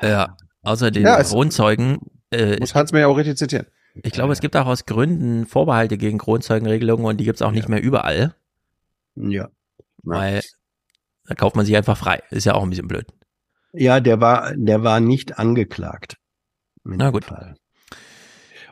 Ja. 0.00 0.36
Außer 0.62 0.90
den 0.90 1.04
Ja, 1.04 1.22
Kronzeugen. 1.22 1.98
Äh, 2.30 2.58
Muss 2.60 2.74
Hans 2.74 2.92
mir 2.92 3.00
ja 3.00 3.06
auch 3.06 3.16
richtig 3.16 3.36
zitieren. 3.36 3.66
Ich 4.02 4.12
glaube, 4.12 4.32
es 4.32 4.40
gibt 4.40 4.56
auch 4.56 4.66
aus 4.66 4.86
Gründen 4.86 5.46
Vorbehalte 5.46 5.96
gegen 5.98 6.18
Kronzeugenregelungen 6.18 7.04
und 7.06 7.18
die 7.18 7.24
gibt 7.24 7.36
es 7.36 7.42
auch 7.42 7.50
nicht 7.52 7.68
mehr 7.68 7.82
überall, 7.82 8.34
Ja. 9.16 9.48
weil 10.02 10.42
da 11.26 11.34
kauft 11.34 11.56
man 11.56 11.66
sich 11.66 11.76
einfach 11.76 11.96
frei. 11.96 12.22
Ist 12.30 12.44
ja 12.46 12.54
auch 12.54 12.62
ein 12.62 12.70
bisschen 12.70 12.88
blöd. 12.88 13.06
Ja, 13.72 14.00
der 14.00 14.20
war, 14.20 14.54
der 14.56 14.82
war 14.82 15.00
nicht 15.00 15.38
angeklagt. 15.38 16.16
Na 16.84 17.10
gut. 17.10 17.26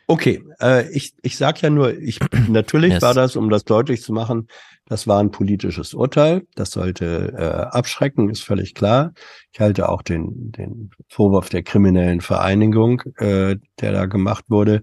Okay, 0.09 0.43
äh, 0.61 0.89
ich, 0.91 1.15
ich 1.23 1.37
sag 1.37 1.61
ja 1.63 1.69
nur, 1.71 1.93
ich, 1.99 2.21
natürlich 2.49 2.93
Yes. 2.95 3.03
war 3.03 3.13
das, 3.15 3.35
um 3.37 3.51
das 3.51 3.65
deutlich 3.65 4.03
zu 4.03 4.13
machen, 4.13 4.47
das 4.89 5.09
war 5.09 5.19
ein 5.19 5.33
politisches 5.33 5.95
Urteil. 5.95 6.47
Das 6.55 6.71
sollte 6.71 7.35
äh, 7.37 7.77
abschrecken, 7.77 8.31
ist 8.31 8.45
völlig 8.45 8.75
klar. 8.75 9.13
Ich 9.53 9.59
halte 9.59 9.89
auch 9.89 10.03
den, 10.03 10.53
den 10.53 10.91
Vorwurf 11.09 11.49
der 11.49 11.65
kriminellen 11.65 12.21
Vereinigung, 12.21 13.03
äh, 13.17 13.57
der 13.81 13.93
da 13.93 14.07
gemacht 14.07 14.45
wurde, 14.49 14.83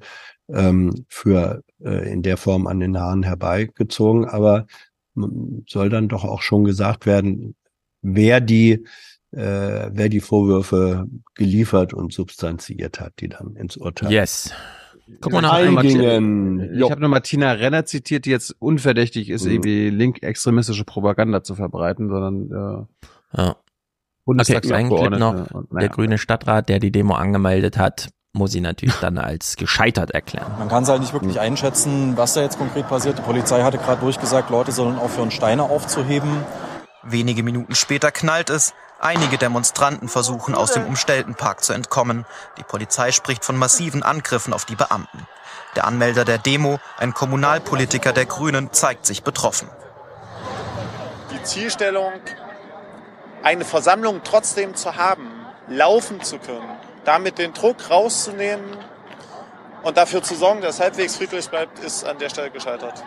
ähm, 0.53 1.05
für 1.09 1.63
äh, 1.83 2.11
in 2.11 2.21
der 2.21 2.37
Form 2.37 2.67
an 2.67 2.79
den 2.79 2.97
Haaren 2.99 3.23
herbeigezogen. 3.23 4.25
Aber 4.25 4.67
soll 5.67 5.89
dann 5.89 6.07
doch 6.07 6.23
auch 6.23 6.41
schon 6.41 6.63
gesagt 6.63 7.05
werden, 7.05 7.55
wer 8.01 8.41
die 8.41 8.85
äh, 9.31 9.89
wer 9.91 10.09
die 10.09 10.19
Vorwürfe 10.21 11.07
geliefert 11.33 11.93
und 11.93 12.13
substanziiert 12.13 12.99
hat, 12.99 13.13
die 13.19 13.29
dann 13.29 13.55
ins 13.55 13.77
Urteil 13.77 14.11
Yes. 14.11 14.53
Guck 15.21 15.33
mal 15.33 15.41
nach 15.41 15.53
eingingen. 15.53 16.73
Ich 16.75 16.89
habe 16.89 17.01
noch 17.01 17.09
Martina 17.09 17.51
Renner 17.53 17.85
zitiert, 17.85 18.25
die 18.25 18.29
jetzt 18.29 18.55
unverdächtig 18.59 19.29
ist, 19.29 19.45
Mhm. 19.45 19.51
irgendwie 19.51 19.89
linkextremistische 19.89 20.85
Propaganda 20.85 21.43
zu 21.43 21.55
verbreiten, 21.55 22.09
sondern 22.09 22.87
äh, 23.33 23.37
Ja. 23.37 23.49
Okay, 23.49 23.57
Bundestagsabgeordnete. 24.25 25.25
einen 25.25 25.35
Clip 25.35 25.51
noch. 25.51 25.59
und, 25.61 25.71
Der 25.71 25.75
naja. 25.77 25.87
grüne 25.89 26.17
Stadtrat, 26.17 26.69
der 26.69 26.79
die 26.79 26.91
Demo 26.91 27.15
angemeldet 27.15 27.77
hat, 27.77 28.09
muss 28.33 28.51
sie 28.51 28.61
natürlich 28.61 28.95
dann 28.95 29.19
als 29.19 29.55
gescheitert 29.57 30.11
erklären. 30.11 30.51
Man 30.57 30.67
kann 30.67 30.83
es 30.83 30.89
halt 30.89 31.01
nicht 31.01 31.13
wirklich 31.13 31.39
einschätzen, 31.39 32.17
was 32.17 32.33
da 32.33 32.41
jetzt 32.41 32.57
konkret 32.57 32.87
passiert. 32.87 33.19
Die 33.19 33.21
Polizei 33.21 33.61
hatte 33.61 33.77
gerade 33.77 34.01
durchgesagt, 34.01 34.49
Leute 34.49 34.71
sollen 34.71 34.97
aufhören, 34.97 35.29
Steine 35.29 35.63
aufzuheben. 35.63 36.43
Wenige 37.03 37.43
Minuten 37.43 37.75
später 37.75 38.11
knallt 38.11 38.49
es. 38.49 38.73
Einige 38.99 39.37
Demonstranten 39.37 40.07
versuchen 40.07 40.55
aus 40.55 40.71
dem 40.71 40.85
umstellten 40.85 41.35
Park 41.35 41.63
zu 41.63 41.73
entkommen. 41.73 42.25
Die 42.57 42.63
Polizei 42.63 43.11
spricht 43.11 43.45
von 43.45 43.55
massiven 43.55 44.01
Angriffen 44.01 44.53
auf 44.53 44.65
die 44.65 44.75
Beamten. 44.75 45.27
Der 45.75 45.85
Anmelder 45.85 46.25
der 46.25 46.37
Demo, 46.39 46.79
ein 46.97 47.13
Kommunalpolitiker 47.13 48.13
der 48.13 48.25
Grünen, 48.25 48.71
zeigt 48.71 49.05
sich 49.05 49.23
betroffen. 49.23 49.67
die 51.31 51.43
Zielstellung, 51.43 52.13
eine 53.43 53.65
Versammlung 53.65 54.21
trotzdem 54.23 54.75
zu 54.75 54.95
haben, 54.95 55.29
laufen 55.67 56.21
zu 56.21 56.39
können, 56.39 56.69
damit 57.05 57.37
den 57.37 57.53
Druck 57.53 57.89
rauszunehmen 57.89 58.77
und 59.83 59.97
dafür 59.97 60.23
zu 60.23 60.35
sorgen, 60.35 60.61
dass 60.61 60.79
halbwegs 60.79 61.17
friedlich 61.17 61.49
bleibt, 61.49 61.79
ist 61.79 62.05
an 62.05 62.17
der 62.19 62.29
Stelle 62.29 62.51
gescheitert. 62.51 63.03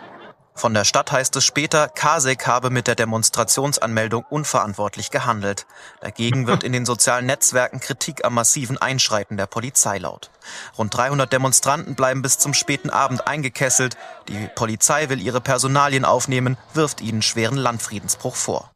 Von 0.57 0.73
der 0.73 0.85
Stadt 0.85 1.11
heißt 1.11 1.35
es 1.35 1.45
später, 1.45 1.87
Kasek 1.87 2.47
habe 2.47 2.71
mit 2.71 2.87
der 2.87 2.95
Demonstrationsanmeldung 2.95 4.25
unverantwortlich 4.27 5.11
gehandelt. 5.11 5.67
Dagegen 6.01 6.47
wird 6.47 6.63
in 6.63 6.73
den 6.73 6.83
sozialen 6.83 7.27
Netzwerken 7.27 7.79
Kritik 7.79 8.25
am 8.25 8.33
massiven 8.33 8.79
Einschreiten 8.79 9.37
der 9.37 9.45
Polizei 9.45 9.99
laut. 9.99 10.31
Rund 10.75 10.97
300 10.97 11.31
Demonstranten 11.31 11.93
bleiben 11.93 12.23
bis 12.23 12.39
zum 12.39 12.55
späten 12.55 12.89
Abend 12.89 13.27
eingekesselt. 13.27 13.97
Die 14.29 14.49
Polizei 14.55 15.09
will 15.09 15.21
ihre 15.21 15.41
Personalien 15.41 16.05
aufnehmen, 16.05 16.57
wirft 16.73 17.01
ihnen 17.01 17.21
schweren 17.21 17.57
Landfriedensbruch 17.57 18.35
vor. 18.35 18.71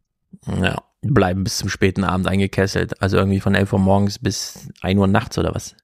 Ja, 0.48 0.84
bleiben 1.02 1.44
bis 1.44 1.58
zum 1.58 1.70
späten 1.70 2.04
Abend 2.04 2.28
eingekesselt. 2.28 3.02
Also 3.02 3.18
irgendwie 3.18 3.40
von 3.40 3.56
11 3.56 3.74
Uhr 3.74 3.80
morgens 3.80 4.20
bis 4.20 4.70
1 4.82 5.00
Uhr 5.00 5.08
nachts 5.08 5.38
oder 5.38 5.54
was? 5.54 5.76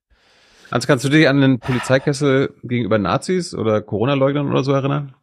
Also 0.69 0.87
kannst 0.87 1.05
du 1.05 1.09
dich 1.09 1.27
an 1.27 1.41
den 1.41 1.59
Polizeikessel 1.59 2.53
gegenüber 2.63 2.97
Nazis 2.97 3.53
oder 3.53 3.81
Corona-Leugnern 3.81 4.49
oder 4.49 4.63
so 4.63 4.73
erinnern? 4.73 5.15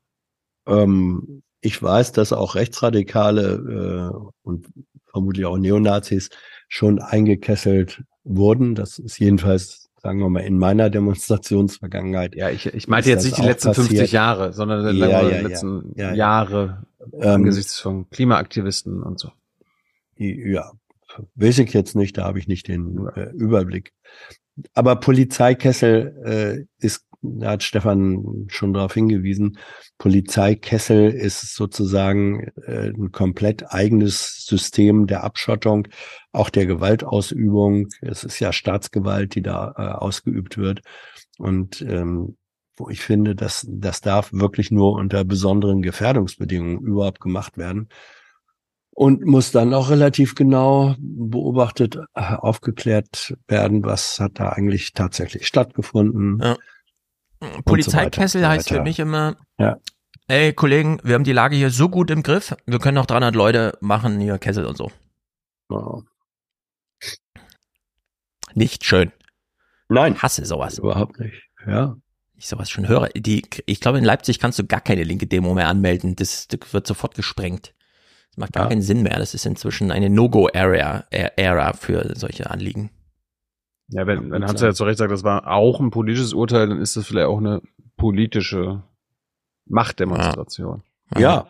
Ähm, 0.67 1.43
ich 1.61 1.83
weiß, 1.83 2.13
dass 2.13 2.33
auch 2.33 2.55
Rechtsradikale 2.55 4.13
äh, 4.13 4.31
und 4.43 4.67
vermutlich 5.11 5.47
auch 5.47 5.59
Neonazis 5.59 6.31
schon 6.69 6.99
eingekesselt 6.99 8.03
wurden. 8.25 8.75
Das 8.75 8.99
ist 8.99 9.19
jedenfalls, 9.19 9.91
sagen 9.97 10.19
wir 10.21 10.29
mal, 10.29 10.41
in 10.41 10.59
meiner 10.59 10.91
Demonstrationsvergangenheit. 10.91 12.35
Ja, 12.35 12.51
ich, 12.51 12.67
ich 12.67 12.89
meinte 12.89 13.11
jetzt 13.11 13.25
nicht 13.25 13.37
die 13.37 13.43
letzten 13.43 13.69
passiert. 13.69 13.89
50 13.89 14.13
Jahre, 14.13 14.53
sondern 14.53 14.85
ja, 14.97 15.23
die 15.23 15.31
ja, 15.31 15.41
letzten 15.41 15.93
ja, 15.95 16.09
ja, 16.09 16.15
Jahre 16.15 16.87
angesichts 17.21 17.79
von 17.79 18.09
Klimaaktivisten 18.11 19.03
und 19.03 19.19
so. 19.19 19.31
Ja, 20.17 20.73
weiß 21.35 21.59
ich 21.59 21.73
jetzt 21.73 21.97
nicht, 21.97 22.19
da 22.19 22.25
habe 22.25 22.39
ich 22.39 22.49
nicht 22.49 22.69
den 22.69 23.09
äh, 23.15 23.31
Überblick. 23.31 23.93
Aber 24.73 24.97
Polizeikessel 24.97 26.67
äh, 26.81 26.85
ist, 26.85 27.05
da 27.23 27.53
hat 27.53 27.63
Stefan 27.63 28.47
schon 28.49 28.73
darauf 28.73 28.95
hingewiesen, 28.95 29.59
Polizeikessel 29.99 31.11
ist 31.11 31.55
sozusagen 31.55 32.49
äh, 32.67 32.91
ein 32.91 33.11
komplett 33.11 33.73
eigenes 33.73 34.45
System 34.47 35.07
der 35.07 35.25
Abschottung, 35.25 35.89
auch 36.33 36.51
der 36.51 36.67
Gewaltausübung. 36.67 37.89
Es 38.01 38.25
ist 38.25 38.39
ja 38.41 38.53
Staatsgewalt, 38.53 39.35
die 39.35 39.43
da 39.43 39.75
äh, 39.77 39.83
ausgeübt 39.83 40.59
wird. 40.59 40.83
Und 41.39 41.83
ähm, 41.83 42.37
wo 42.77 42.89
ich 42.89 43.01
finde, 43.01 43.35
dass 43.35 43.67
das 43.69 44.01
darf 44.01 44.33
wirklich 44.33 44.71
nur 44.71 44.93
unter 44.95 45.25
besonderen 45.25 45.83
Gefährdungsbedingungen 45.83 46.81
überhaupt 46.81 47.21
gemacht 47.21 47.57
werden 47.57 47.89
und 48.91 49.25
muss 49.25 49.51
dann 49.51 49.75
auch 49.75 49.91
relativ 49.91 50.35
genau 50.35 50.95
beobachtet, 50.99 51.97
äh, 52.15 52.35
aufgeklärt 52.37 53.37
werden, 53.49 53.85
was 53.85 54.21
hat 54.21 54.39
da 54.39 54.51
eigentlich 54.51 54.93
tatsächlich 54.93 55.47
stattgefunden. 55.47 56.41
Ja. 56.43 56.57
Polizeikessel 57.65 58.43
so 58.43 58.49
heißt 58.49 58.69
für 58.69 58.81
mich 58.81 58.99
immer, 58.99 59.37
Ja. 59.59 59.79
ey 60.29 60.53
Kollegen, 60.53 60.99
wir 61.03 61.15
haben 61.15 61.25
die 61.25 61.33
Lage 61.33 61.57
hier 61.57 61.71
so 61.71 61.89
gut 61.89 62.11
im 62.11 62.23
Griff, 62.23 62.55
wir 62.67 62.79
können 62.79 62.95
noch 62.95 63.07
300 63.07 63.35
Leute 63.35 63.77
machen 63.81 64.21
hier 64.21 64.39
Kessel 64.39 64.65
und 64.65 64.77
so. 64.77 64.91
Ja. 65.71 65.99
Nicht 68.55 68.85
schön. 68.85 69.13
Nein. 69.89 70.17
Hasse 70.23 70.45
sowas. 70.47 70.79
Überhaupt 70.79 71.19
nicht. 71.19 71.43
Ja. 71.67 71.97
Ich 72.45 72.51
sowas 72.51 72.69
schon 72.69 72.87
höre. 72.89 73.09
Die, 73.17 73.43
ich 73.65 73.81
glaube, 73.81 73.97
in 73.97 74.05
Leipzig 74.05 74.39
kannst 74.39 74.59
du 74.59 74.67
gar 74.67 74.83
keine 74.83 75.03
linke 75.03 75.27
Demo 75.27 75.55
mehr 75.55 75.67
anmelden. 75.67 76.15
Das, 76.15 76.47
das 76.47 76.75
wird 76.75 76.87
sofort 76.87 77.15
gesprengt. 77.15 77.73
Das 78.29 78.37
macht 78.37 78.53
gar 78.53 78.65
Ja. 78.65 78.69
keinen 78.69 78.83
Sinn 78.83 79.03
mehr. 79.03 79.19
Das 79.19 79.33
ist 79.33 79.47
inzwischen 79.47 79.91
eine 79.91 80.11
No-Go-Area 80.11 81.07
Ära 81.11 81.73
für 81.73 82.13
solche 82.15 82.51
Anliegen. 82.51 82.91
Ja, 83.89 84.07
wenn, 84.07 84.31
wenn 84.31 84.45
Hans 84.45 84.61
ja 84.61 84.75
zu 84.75 84.85
Recht 84.85 84.99
sagt, 84.99 85.11
das 85.11 85.25
war 85.25 85.47
auch 85.51 85.81
ein 85.81 85.91
politisches 85.91 86.35
Urteil, 86.35 86.69
dann 86.69 86.83
ist 86.83 86.97
das 86.97 87.07
vielleicht 87.07 87.29
auch 87.29 87.39
eine 87.39 87.63
politische 87.97 88.83
Machtdemonstration. 89.65 90.83
Ja, 91.17 91.47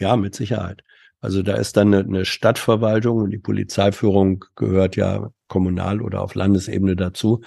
ja, 0.00 0.16
mit 0.16 0.34
Sicherheit. 0.34 0.82
Also 1.20 1.42
da 1.42 1.56
ist 1.56 1.76
dann 1.76 1.92
eine, 1.92 2.04
eine 2.04 2.24
Stadtverwaltung 2.24 3.18
und 3.18 3.30
die 3.32 3.38
Polizeiführung 3.38 4.46
gehört 4.56 4.96
ja 4.96 5.30
kommunal 5.46 6.00
oder 6.00 6.22
auf 6.22 6.34
Landesebene 6.34 6.96
dazu 6.96 7.42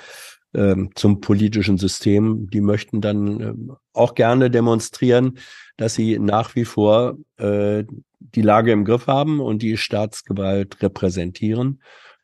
zum 0.53 1.21
politischen 1.21 1.77
System. 1.77 2.49
Die 2.49 2.61
möchten 2.61 2.99
dann 2.99 3.39
ähm, 3.39 3.75
auch 3.93 4.15
gerne 4.15 4.51
demonstrieren, 4.51 5.37
dass 5.77 5.93
sie 5.93 6.19
nach 6.19 6.55
wie 6.55 6.65
vor 6.65 7.17
äh, 7.37 7.85
die 8.19 8.41
Lage 8.41 8.71
im 8.71 8.85
Griff 8.85 9.07
haben 9.07 9.39
und 9.39 9.61
die 9.61 9.77
Staatsgewalt 9.77 10.81
repräsentieren. 10.81 11.81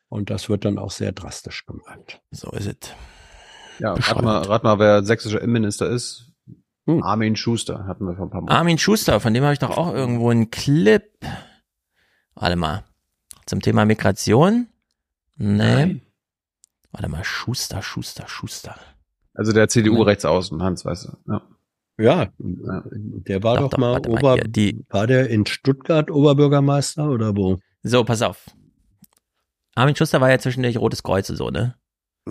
Und 0.10 0.30
das 0.30 0.50
wird 0.50 0.66
dann 0.66 0.78
auch 0.78 0.92
sehr 0.92 1.12
drastisch 1.12 1.66
gemacht. 1.66 2.22
So 2.32 2.50
ist 2.52 2.68
es. 2.68 2.94
Ja, 3.80 3.94
rat 3.94 4.22
mal, 4.22 4.42
rat 4.42 4.64
mal, 4.64 4.80
wer 4.80 5.04
sächsischer 5.04 5.42
Innenminister 5.42 5.90
ist. 5.90 6.32
Hm. 6.86 7.04
Armin 7.04 7.36
Schuster 7.36 7.86
hatten 7.86 8.06
wir 8.06 8.16
vor 8.16 8.28
ein 8.28 8.30
paar 8.30 8.42
Monaten. 8.42 8.58
Armin 8.58 8.78
Schuster, 8.78 9.20
von 9.20 9.34
dem 9.34 9.44
habe 9.44 9.54
ich 9.54 9.60
doch 9.60 9.78
auch 9.78 9.94
irgendwo 9.94 10.30
einen 10.30 10.50
Clip. 10.50 11.12
Warte 12.36 12.56
mal. 12.56 12.86
Zum 13.46 13.62
Thema 13.62 13.86
Migration? 13.86 14.68
Nee. 15.36 15.58
Nein. 15.58 16.02
Warte 16.92 17.10
mal, 17.10 17.24
Schuster, 17.24 17.82
Schuster, 17.82 18.28
Schuster. 18.28 18.76
Also 19.34 19.54
der 19.54 19.68
CDU 19.70 20.02
rechts 20.02 20.26
außen, 20.26 20.62
Hans, 20.64 20.86
weißt 20.86 21.06
du. 21.06 21.32
Ja. 21.32 21.42
Ja, 22.00 22.28
der 22.38 23.42
war 23.42 23.56
Doch, 23.56 23.64
doch, 23.64 23.70
doch, 23.72 23.78
mal, 23.80 23.94
mal 23.94 24.08
Ober, 24.08 24.34
hier, 24.36 24.44
die- 24.44 24.86
war 24.90 25.08
der 25.08 25.30
in 25.30 25.48
Stuttgart 25.48 26.12
Oberbürgermeister 26.12 27.10
oder 27.10 27.36
wo? 27.36 27.58
So, 27.82 28.04
pass 28.04 28.22
auf. 28.22 28.46
Armin 29.74 29.96
Schuster 29.96 30.22
war 30.22 30.30
ja 30.30 30.38
zwischendurch 30.38 30.78
Rotes 30.78 31.02
Kreuz 31.02 31.30
und 31.30 31.38
so, 31.38 31.50
ne? 31.50 31.76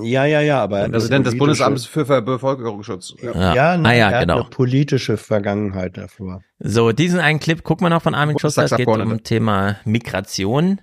Ja, 0.03 0.25
ja, 0.25 0.41
ja, 0.41 0.63
aber 0.63 0.79
er 0.79 0.85
hat 0.85 0.93
Präsident 0.93 1.27
des 1.27 1.39
Bundesamtes 1.39 1.87
für 1.87 2.05
Bevölkerungsschutz. 2.05 3.15
Ja. 3.23 3.55
Ja, 3.55 3.77
nein, 3.77 3.87
ah, 3.87 3.93
ja, 3.95 4.11
er 4.11 4.15
hat 4.17 4.21
genau. 4.23 4.41
eine 4.41 4.51
politische 4.51 5.17
Vergangenheit 5.17 5.97
davor. 5.97 6.43
So, 6.59 6.93
diesen 6.93 7.19
einen 7.19 7.41
Clip 7.41 7.63
gucken 7.63 7.87
wir 7.87 7.91
noch 7.91 8.03
von 8.03 8.15
Armin 8.15 8.39
Schuster. 8.39 8.65
Es 8.65 8.77
geht 8.77 8.87
um 8.87 9.23
Thema 9.23 9.77
Migration. 9.85 10.81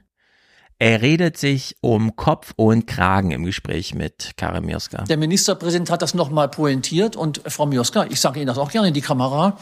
Er 0.83 1.01
redet 1.01 1.37
sich 1.37 1.77
um 1.79 2.17
Kopf 2.17 2.51
und 2.57 2.87
Kragen 2.87 3.31
im 3.31 3.45
Gespräch 3.45 3.95
mit 3.95 4.33
Karim 4.35 4.65
Mioska. 4.65 5.05
Der 5.05 5.15
Ministerpräsident 5.15 5.89
hat 5.89 6.01
das 6.01 6.13
nochmal 6.13 6.49
pointiert 6.49 7.15
und 7.15 7.41
Frau 7.47 7.65
Mioska, 7.65 8.07
ich 8.09 8.19
sage 8.19 8.41
Ihnen 8.41 8.47
das 8.47 8.57
auch 8.57 8.69
gerne 8.69 8.89
in 8.89 8.93
die 8.93 8.99
Kamera, 8.99 9.57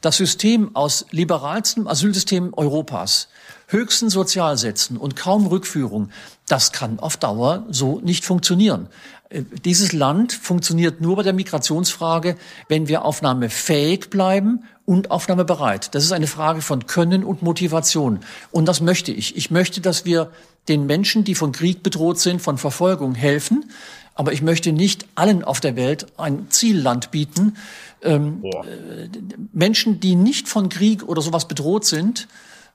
das 0.00 0.16
System 0.16 0.76
aus 0.76 1.06
liberalstem 1.10 1.88
Asylsystem 1.88 2.54
Europas, 2.56 3.26
höchsten 3.66 4.10
Sozialsätzen 4.10 4.96
und 4.96 5.16
kaum 5.16 5.48
Rückführung, 5.48 6.10
das 6.46 6.70
kann 6.70 7.00
auf 7.00 7.16
Dauer 7.16 7.66
so 7.68 7.98
nicht 8.00 8.24
funktionieren. 8.24 8.88
Äh, 9.28 9.42
Dieses 9.64 9.92
Land 9.92 10.32
funktioniert 10.32 11.00
nur 11.00 11.16
bei 11.16 11.24
der 11.24 11.32
Migrationsfrage, 11.32 12.36
wenn 12.68 12.86
wir 12.86 13.04
aufnahmefähig 13.04 14.08
bleiben 14.08 14.62
und 14.84 15.10
aufnahmebereit. 15.10 15.94
Das 15.94 16.04
ist 16.04 16.12
eine 16.12 16.26
Frage 16.26 16.62
von 16.62 16.86
Können 16.86 17.24
und 17.24 17.42
Motivation. 17.42 18.20
Und 18.50 18.66
das 18.66 18.80
möchte 18.80 19.12
ich. 19.12 19.36
Ich 19.36 19.50
möchte, 19.50 19.80
dass 19.80 20.04
wir 20.04 20.30
den 20.68 20.86
Menschen, 20.86 21.24
die 21.24 21.34
von 21.34 21.52
Krieg 21.52 21.82
bedroht 21.82 22.18
sind, 22.18 22.40
von 22.40 22.58
Verfolgung 22.58 23.14
helfen. 23.14 23.70
Aber 24.14 24.32
ich 24.32 24.42
möchte 24.42 24.72
nicht 24.72 25.06
allen 25.14 25.44
auf 25.44 25.60
der 25.60 25.76
Welt 25.76 26.06
ein 26.18 26.46
Zielland 26.50 27.10
bieten. 27.10 27.56
Ähm, 28.02 28.44
äh, 28.44 29.08
Menschen, 29.52 30.00
die 30.00 30.14
nicht 30.14 30.48
von 30.48 30.68
Krieg 30.68 31.08
oder 31.08 31.22
sowas 31.22 31.48
bedroht 31.48 31.84
sind, 31.84 32.28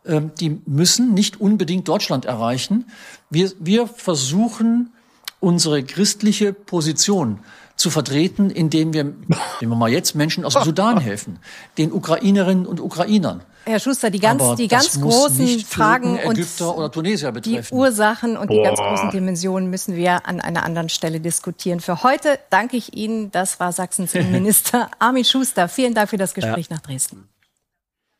ähm, 0.05 0.31
die 0.39 0.61
müssen 0.65 1.13
nicht 1.13 1.39
unbedingt 1.39 1.87
Deutschland 1.87 2.25
erreichen. 2.25 2.85
Wir, 3.29 3.51
wir 3.59 3.87
versuchen, 3.87 4.91
unsere 5.39 5.83
christliche 5.83 6.53
Position 6.53 7.39
zu 7.75 7.89
vertreten, 7.89 8.49
indem 8.49 8.93
wir, 8.93 9.03
nehmen 9.03 9.27
wir 9.59 9.75
mal 9.75 9.91
jetzt, 9.91 10.15
Menschen 10.15 10.45
aus 10.45 10.53
dem 10.53 10.63
Sudan 10.63 10.99
helfen, 11.01 11.39
den 11.77 11.91
Ukrainerinnen 11.91 12.65
und 12.65 12.79
Ukrainern. 12.79 13.41
Herr 13.65 13.79
Schuster, 13.79 14.11
die 14.11 14.19
ganz, 14.19 14.41
Aber 14.41 14.55
die 14.55 14.67
ganz 14.67 14.99
großen 14.99 15.59
Fragen 15.61 16.19
und 16.19 16.37
Ägypter 16.37 16.77
oder 16.77 16.91
Tunesier 16.91 17.31
die. 17.31 17.61
Ursachen 17.71 18.37
und 18.37 18.51
die 18.51 18.61
ganz 18.61 18.79
Boah. 18.79 18.89
großen 18.89 19.09
Dimensionen 19.11 19.69
müssen 19.69 19.95
wir 19.95 20.27
an 20.27 20.39
einer 20.39 20.63
anderen 20.63 20.89
Stelle 20.89 21.19
diskutieren. 21.19 21.79
Für 21.79 22.03
heute 22.03 22.39
danke 22.49 22.77
ich 22.77 22.95
Ihnen. 22.95 23.31
Das 23.31 23.59
war 23.59 23.71
Sachsens 23.71 24.13
Innenminister 24.15 24.89
Armin 24.99 25.25
Schuster. 25.25 25.67
Vielen 25.67 25.93
Dank 25.93 26.09
für 26.09 26.17
das 26.17 26.33
Gespräch 26.33 26.69
nach 26.69 26.79
Dresden. 26.79 27.27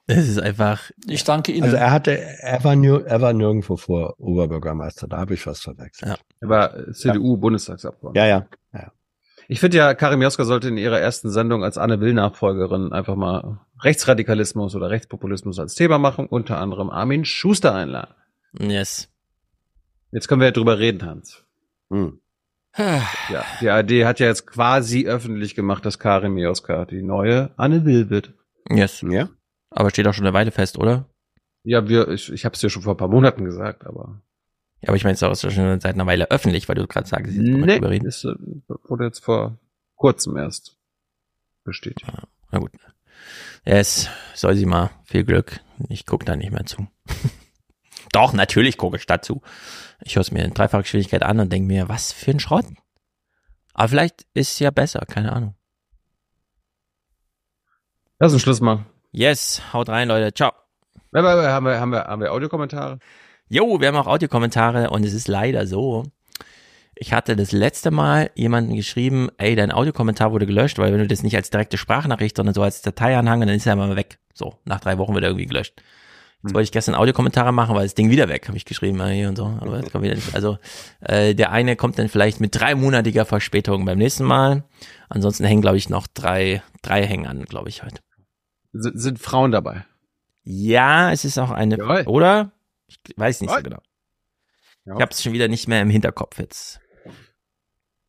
Es 0.08 0.28
ist 0.28 0.40
einfach. 0.40 0.92
Ich 1.08 1.24
danke 1.24 1.51
Ihnen. 1.51 1.63
Also 1.63 1.78
er 1.78 1.92
hatte, 1.92 2.19
er 2.19 2.63
war, 2.63 2.76
nir, 2.76 3.06
er 3.06 3.22
war 3.22 3.33
nirgendwo 3.33 3.76
vor 3.78 4.19
Oberbürgermeister, 4.19 5.08
da 5.08 5.17
habe 5.17 5.33
ich 5.33 5.45
was 5.47 5.61
verwechselt. 5.61 6.19
Er 6.42 6.49
war 6.49 6.94
CDU-Bundestagsabgeordneter. 6.94 8.28
Ja, 8.28 8.40
ja. 8.40 8.45
ja. 8.74 8.92
Ich 9.47 9.60
finde 9.60 9.78
ja, 9.78 9.94
Karim 9.94 10.22
Joska 10.22 10.44
sollte 10.44 10.67
in 10.67 10.78
ihrer 10.78 10.99
ersten 10.99 11.29
Sendung 11.29 11.63
als 11.63 11.78
Anne 11.78 11.99
Will-Nachfolgerin 11.99 12.92
einfach 12.94 13.15
mal 13.15 13.60
Rechtsradikalismus 13.81 14.75
oder 14.75 14.90
Rechtspopulismus 14.90 15.59
als 15.59 15.75
Thema 15.75 15.97
machen, 15.97 16.27
unter 16.27 16.58
anderem 16.59 16.90
Armin 16.90 17.25
Schuster 17.25 17.74
einladen. 17.75 18.13
Yes. 18.58 19.09
Jetzt 20.11 20.27
können 20.27 20.41
wir 20.41 20.47
ja 20.47 20.51
drüber 20.51 20.79
reden, 20.79 21.03
Hans. 21.06 21.43
Hm. 21.90 22.19
Ja, 23.29 23.45
die 23.61 23.69
ARD 23.69 24.06
hat 24.06 24.19
ja 24.19 24.27
jetzt 24.27 24.45
quasi 24.47 25.08
öffentlich 25.08 25.56
gemacht, 25.56 25.85
dass 25.85 25.97
Karim 25.97 26.38
Joska 26.38 26.85
die 26.85 27.01
neue 27.01 27.51
Anne 27.58 27.85
Will 27.85 28.09
wird. 28.09 28.33
Yes. 28.69 29.01
Ja. 29.08 29.29
Aber 29.69 29.90
steht 29.90 30.08
auch 30.08 30.13
schon 30.13 30.25
eine 30.25 30.33
Weile 30.33 30.51
fest, 30.51 30.77
oder? 30.77 31.06
Ja, 31.63 31.88
wir, 31.88 32.09
ich, 32.09 32.31
ich 32.31 32.45
habe 32.45 32.53
es 32.56 32.61
ja 32.61 32.69
schon 32.69 32.81
vor 32.81 32.93
ein 32.93 32.97
paar 32.97 33.08
Monaten 33.08 33.45
gesagt, 33.45 33.85
aber 33.85 34.22
Ja, 34.81 34.90
aber 34.90 34.97
ich 34.97 35.03
meine, 35.03 35.13
es 35.13 35.22
ist 35.22 35.45
auch 35.45 35.51
schon 35.51 35.79
seit 35.79 35.95
einer 35.95 36.06
Weile 36.06 36.29
öffentlich, 36.31 36.67
weil 36.67 36.75
du 36.75 36.85
gerade 36.85 37.08
sagst, 37.08 37.33
jetzt 37.33 37.47
man 37.47 37.61
nee, 37.61 37.75
drüber 37.75 37.90
reden. 37.90 38.06
ist, 38.06 38.25
äh, 38.25 38.35
wurde 38.83 39.06
jetzt 39.06 39.24
vor 39.24 39.58
kurzem 39.95 40.38
erst 40.38 40.77
bestätigt. 41.63 42.06
Na 42.51 42.59
gut. 42.59 42.72
Yes, 43.65 44.10
soll 44.33 44.56
sie 44.56 44.65
mal. 44.65 44.92
Viel 45.06 45.24
Glück. 45.24 45.60
Ich 45.90 46.06
gucke 46.06 46.26
da 46.26 46.35
nicht 46.35 46.51
mehr 46.51 46.65
zu. 46.65 46.88
Doch, 48.12 48.33
natürlich 48.33 48.78
gucke 48.78 48.98
ich 48.98 49.06
dazu. 49.06 49.42
Ich 50.01 50.15
höre 50.15 50.22
es 50.22 50.31
mir 50.31 50.44
in 50.46 50.53
dreifacher 50.53 50.83
Geschwindigkeit 50.83 51.24
an 51.24 51.40
und 51.40 51.51
denke 51.51 51.67
mir, 51.67 51.90
was 51.90 52.14
für 52.14 52.31
ein 52.31 52.40
Schrott. 52.40 52.65
Aber 53.74 53.90
vielleicht 53.90 54.26
ist 54.33 54.51
es 54.53 54.60
ja 54.60 54.72
besser, 54.72 54.99
keine 55.08 55.33
Ahnung. 55.33 55.56
Lass 58.19 58.31
uns 58.33 58.42
Schluss 58.42 58.62
machen. 58.62 58.85
Yes, 59.12 59.62
haut 59.74 59.90
rein, 59.90 60.08
Leute. 60.08 60.33
Ciao. 60.33 60.53
Aber- 61.12 61.31
aber 61.31 61.49
Haben 61.51 61.65
wir, 61.65 61.80
haben 61.80 61.90
wir, 61.92 62.03
haben 62.06 62.22
wir 62.22 62.31
Audiokommentare? 62.31 62.99
Jo, 63.49 63.80
wir 63.80 63.88
haben 63.90 63.96
auch 63.98 64.08
Audiokommentare 64.08 64.90
und 64.90 65.06
es 65.06 65.14
ist 65.14 65.28
leider 65.28 65.67
so. 65.67 66.03
Ich 66.97 67.11
hatte 67.13 67.35
das 67.35 67.51
letzte 67.51 67.92
Mal 67.92 68.31
jemanden 68.35 68.76
geschrieben, 68.76 69.29
ey, 69.38 69.56
dein 69.56 69.72
Audiokommentar 69.72 70.31
wurde 70.31 70.45
gelöscht, 70.45 70.78
weil 70.78 70.94
wenn 70.94 70.99
du 70.99 71.08
das 71.08 71.24
nicht 71.24 71.35
als 71.35 71.49
direkte 71.49 71.78
Sprachnachricht, 71.78 72.38
sondern 72.38 72.56
so 72.56 72.61
als 72.61 72.81
Dateianhang, 72.81 73.42
dann 73.42 73.49
ist 73.49 73.65
er 73.65 73.76
mal 73.76 73.95
weg. 73.95 74.19
So, 74.33 74.60
nach 74.63 74.79
drei 74.79 74.97
Wochen 74.97 75.13
wird 75.13 75.24
er 75.24 75.29
irgendwie 75.29 75.47
gelöscht. 75.47 75.81
Jetzt 76.44 76.53
wollte 76.53 76.65
ich 76.65 76.72
gestern 76.72 76.95
Audiokommentare 76.95 77.51
machen, 77.51 77.76
weil 77.76 77.83
das 77.83 77.95
Ding 77.95 78.11
wieder 78.11 78.29
weg, 78.29 78.47
habe 78.47 78.56
ich 78.56 78.65
geschrieben, 78.65 79.03
hier 79.08 79.29
und 79.29 79.35
so. 79.35 79.45
Aber 79.45 79.81
das 79.81 79.92
kommt 79.92 80.03
wieder 80.03 80.13
nicht. 80.13 80.35
Also 80.35 80.60
äh, 81.01 81.33
der 81.33 81.51
eine 81.51 81.76
kommt 81.76 81.97
dann 81.97 82.08
vielleicht 82.08 82.40
mit 82.40 82.53
dreimonatiger 82.53 83.26
Verspätung 83.26 83.83
beim 83.83 83.97
nächsten 83.97 84.26
Mal. 84.26 84.63
Ansonsten 85.10 85.44
hängen, 85.44 85.61
glaube 85.61 85.78
ich, 85.78 85.90
noch 85.90 86.06
drei, 86.06 86.61
drei 86.83 87.06
hängen 87.06 87.26
an, 87.26 87.45
glaube 87.45 87.69
ich, 87.69 87.83
heute. 87.83 87.99
Sind, 88.74 89.01
sind 89.01 89.19
Frauen 89.19 89.51
dabei? 89.51 89.85
Ja, 90.44 91.11
es 91.11 91.26
ist 91.26 91.40
auch 91.40 91.49
eine, 91.49 91.78
Jawohl. 91.78 92.03
oder? 92.06 92.51
Ich 92.88 92.99
weiß 93.15 93.42
nicht 93.42 93.49
so 93.49 93.56
Jawohl. 93.56 93.63
genau. 93.63 93.81
Ja. 94.85 94.95
Ich 94.97 95.01
habe 95.01 95.11
es 95.11 95.24
schon 95.24 95.33
wieder 95.33 95.47
nicht 95.47 95.67
mehr 95.67 95.81
im 95.81 95.90
Hinterkopf 95.90 96.38
jetzt. 96.38 96.79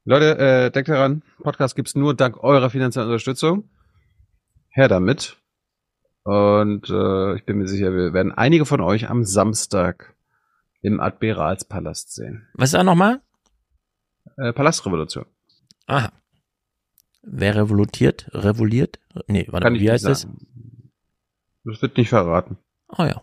Leute, 0.09 0.39
äh, 0.39 0.71
denkt 0.71 0.89
daran, 0.89 1.23
Podcast 1.43 1.75
gibt's 1.75 1.97
nur 1.97 2.15
dank 2.15 2.43
eurer 2.43 2.71
finanziellen 2.71 3.09
Unterstützung. 3.09 3.69
Her 4.69 4.87
damit. 4.87 5.37
Und 6.23 6.89
äh, 6.89 7.35
ich 7.35 7.45
bin 7.45 7.59
mir 7.59 7.67
sicher, 7.67 7.93
wir 7.93 8.13
werden 8.13 8.31
einige 8.31 8.67
von 8.67 8.81
euch 8.81 9.11
am 9.11 9.25
Samstag 9.25 10.15
im 10.81 11.01
Admiralspalast 11.01 12.15
sehen. 12.15 12.47
Was 12.55 12.69
ist 12.69 12.75
da 12.75 12.85
nochmal? 12.85 13.21
Äh, 14.37 14.53
Palastrevolution. 14.53 15.27
Aha. 15.87 16.13
Wer 17.23 17.57
revolutiert? 17.57 18.31
Revoluiert? 18.33 19.01
Nee, 19.27 19.49
warte, 19.51 19.65
Kann 19.65 19.75
wie 19.75 19.91
heißt 19.91 20.05
das? 20.05 20.21
sagen. 20.21 20.93
Das 21.65 21.83
wird 21.83 21.97
nicht 21.97 22.11
verraten. 22.11 22.59
Oh 22.97 23.03
ja. 23.03 23.23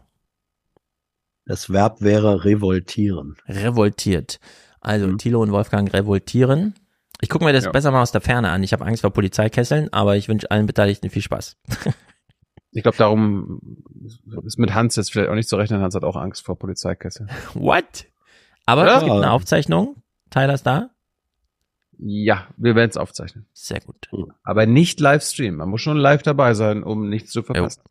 Das 1.46 1.70
Verb 1.70 2.02
wäre 2.02 2.44
revoltieren. 2.44 3.38
Revoltiert. 3.48 4.42
Also 4.84 5.12
Thilo 5.16 5.42
und 5.42 5.52
Wolfgang 5.52 5.92
revoltieren. 5.94 6.76
Ich 7.22 7.30
gucke 7.30 7.46
mir 7.46 7.54
das 7.54 7.64
Ja. 7.66 7.72
besser 7.72 7.92
mal 7.92 8.02
aus 8.02 8.12
der 8.12 8.22
Ferne 8.22 8.50
an. 8.50 8.64
Ich 8.64 8.74
habe 8.74 8.86
Angst 8.86 9.02
vor 9.02 9.12
Polizeikesseln, 9.12 9.92
aber 9.94 10.18
ich 10.18 10.28
wünsche 10.28 10.52
allen 10.52 10.66
Beteiligten 10.66 11.10
viel 11.10 11.22
Spaß. 11.22 11.58
Ich 12.72 12.84
glaube, 12.84 12.98
darum 12.98 13.62
ist 14.46 14.58
mit 14.60 14.74
Hans 14.74 14.96
jetzt 14.96 15.12
vielleicht 15.12 15.30
auch 15.30 15.36
nicht 15.36 15.48
zu 15.48 15.56
rechnen. 15.56 15.82
Hans 15.82 15.96
hat 15.96 16.04
auch 16.04 16.16
Angst 16.18 16.44
vor 16.46 16.58
Polizeikessel. 16.58 17.28
What? 17.54 18.06
Aber 18.66 18.86
Ja. 18.88 18.98
es 18.98 19.04
gibt 19.04 19.12
eine 19.16 19.32
Aufzeichnung. 19.32 20.02
Tyler 20.32 20.56
ist 20.56 20.64
da. 20.66 20.90
Ja, 22.00 22.48
wir 22.58 22.76
werden 22.76 22.90
es 22.90 22.98
aufzeichnen. 22.98 23.46
Sehr 23.54 23.80
gut. 23.80 24.10
Aber 24.44 24.66
nicht 24.66 25.00
Livestream. 25.00 25.56
Man 25.56 25.70
muss 25.70 25.82
schon 25.82 25.98
live 25.98 26.24
dabei 26.24 26.56
sein, 26.56 26.84
um 26.84 27.08
nichts 27.08 27.32
zu 27.32 27.44
verpassen. 27.44 27.84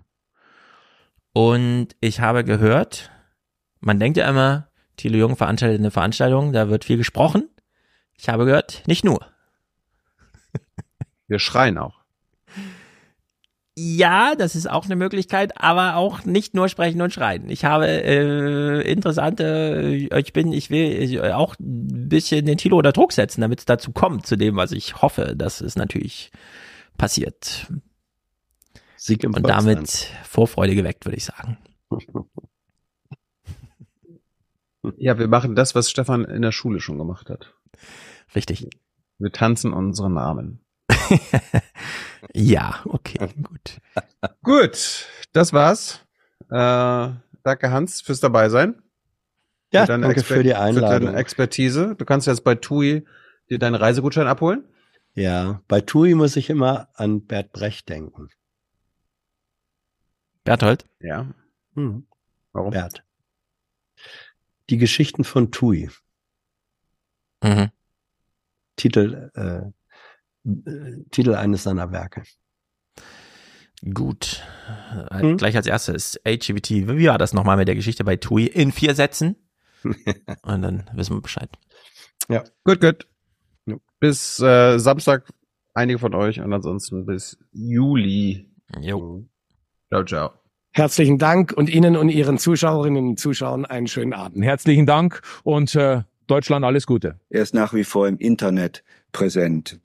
Und 1.33 1.89
ich 2.01 2.21
habe 2.21 2.45
gehört, 2.45 3.11
man 3.81 3.99
denkt 3.99 4.19
ja 4.19 4.29
immer, 4.29 4.69
Thilo 4.97 5.17
Jung 5.17 5.37
veranstaltet 5.37 5.81
eine 5.81 5.91
Veranstaltung, 5.91 6.53
da 6.53 6.69
wird 6.69 6.85
viel 6.85 6.97
gesprochen. 6.97 7.49
Ich 8.17 8.29
habe 8.29 8.45
gehört, 8.45 8.83
nicht 8.87 9.05
nur. 9.05 9.27
Wir 11.29 11.39
schreien 11.39 11.79
auch. 11.79 12.03
Ja, 13.75 14.35
das 14.35 14.55
ist 14.55 14.69
auch 14.69 14.85
eine 14.85 14.97
Möglichkeit, 14.97 15.59
aber 15.59 15.97
auch 15.97 16.27
nicht 16.27 16.55
nur 16.55 16.69
sprechen 16.69 17.01
und 17.01 17.11
schreien. 17.13 17.49
Ich 17.49 17.65
habe 17.65 17.87
äh, 17.87 18.83
interessante, 18.83 20.09
ich 20.15 20.33
bin, 20.35 20.53
ich 20.53 20.69
will 20.69 20.93
ich, 21.03 21.19
auch 21.23 21.55
ein 21.59 22.09
bisschen 22.11 22.45
den 22.45 22.59
Tilo 22.59 22.77
unter 22.77 22.93
Druck 22.93 23.13
setzen, 23.13 23.41
damit 23.41 23.61
es 23.61 23.65
dazu 23.65 23.93
kommt, 23.93 24.27
zu 24.27 24.37
dem, 24.37 24.57
was 24.57 24.73
ich 24.73 25.01
hoffe, 25.01 25.35
dass 25.35 25.63
es 25.63 25.77
natürlich 25.77 26.31
passiert. 26.99 27.73
Sieg 28.97 29.25
im 29.25 29.33
Und 29.33 29.49
damit 29.49 30.11
Vorfreude 30.25 30.75
geweckt, 30.75 31.07
würde 31.07 31.17
ich 31.17 31.25
sagen. 31.25 31.57
Ja, 34.97 35.19
wir 35.19 35.29
machen 35.29 35.55
das, 35.55 35.75
was 35.75 35.91
Stefan 35.91 36.25
in 36.25 36.43
der 36.43 36.53
Schule 36.53 36.81
schon 36.81 36.99
gemacht 36.99 37.31
hat. 37.31 37.55
Richtig. 38.35 38.69
Wir 39.19 39.33
tanzen 39.33 39.73
unsere 39.73 40.11
Namen. 40.11 40.61
Ja, 42.33 42.81
okay, 42.85 43.29
gut. 43.43 43.81
Gut, 44.43 45.07
das 45.33 45.53
war's. 45.53 46.01
Äh, 46.51 47.11
danke 47.43 47.71
Hans 47.71 48.01
fürs 48.01 48.21
dabei 48.21 48.49
sein. 48.49 48.83
Ja, 49.73 49.87
danke 49.87 50.23
für 50.23 50.43
die 50.43 50.55
Einladung. 50.55 51.01
Für 51.01 51.05
deine 51.07 51.19
Expertise. 51.19 51.97
Du 51.97 52.05
kannst 52.05 52.27
jetzt 52.27 52.45
bei 52.45 52.55
TUI 52.55 53.05
dir 53.51 53.59
deinen 53.59 53.75
Reisegutschein 53.75 54.27
abholen. 54.27 54.65
Ja, 55.15 55.63
bei 55.69 55.81
TUI 55.81 56.15
muss 56.15 56.37
ich 56.37 56.51
immer 56.51 56.89
an 56.95 57.27
Bert 57.27 57.53
Brecht 57.53 57.89
denken. 57.89 58.29
Berthold? 60.45 60.87
Ja. 61.01 61.35
Hm. 61.75 62.07
Warum? 62.53 62.71
Bert. 62.71 63.03
Die 64.71 64.79
Geschichten 64.79 65.25
von 65.25 65.51
TUI. 65.51 65.91
Mhm. 67.43 67.71
Titel, 68.77 69.31
äh, 69.35 70.49
äh, 70.49 71.05
Titel 71.11 71.35
eines 71.35 71.65
seiner 71.65 71.93
Werke. 71.93 72.23
Gut. 73.95 74.43
Äh, 75.11 75.21
Hm? 75.21 75.37
Gleich 75.37 75.57
als 75.57 75.67
erstes, 75.67 76.21
HGBT. 76.27 76.89
Wie 76.89 77.09
war 77.09 77.19
das 77.19 77.33
nochmal 77.33 77.57
mit 77.57 77.69
der 77.69 77.75
Geschichte 77.75 78.05
bei 78.05 78.17
TUI? 78.17 78.47
In 78.47 78.73
vier 78.73 78.95
Sätzen. 78.95 79.37
Und 80.43 80.63
dann 80.63 80.89
wissen 80.95 81.17
wir 81.17 81.21
Bescheid. 81.21 81.51
Ja. 82.29 82.45
Gut, 82.65 82.81
gut. 82.81 83.09
Bis 83.99 84.41
äh, 84.41 84.79
Samstag 84.79 85.29
einige 85.75 85.99
von 85.99 86.15
euch 86.15 86.41
und 86.41 86.53
ansonsten 86.53 87.07
bis 87.07 87.39
Juli. 87.53 88.51
Jo. 88.81 89.25
Ciao, 89.89 90.05
ciao. 90.05 90.42
Herzlichen 90.75 91.19
Dank 91.19 91.53
und 91.53 91.69
Ihnen 91.69 91.97
und 91.97 92.09
Ihren 92.09 92.39
Zuschauerinnen 92.39 93.09
und 93.11 93.21
Zuschauern 93.21 93.67
einen 93.67 93.87
schönen 93.89 94.15
Abend. 94.15 94.43
Herzlichen 94.43 94.87
Dank 94.87 95.21
und 95.45 95.75
äh, 95.75 96.01
Deutschland 96.27 96.65
alles 96.65 96.87
Gute. 96.87 97.21
Er 97.29 97.43
ist 97.43 97.53
nach 97.53 97.75
wie 97.75 97.85
vor 97.85 98.09
im 98.09 98.17
Internet 98.17 98.83
präsent. 99.13 99.81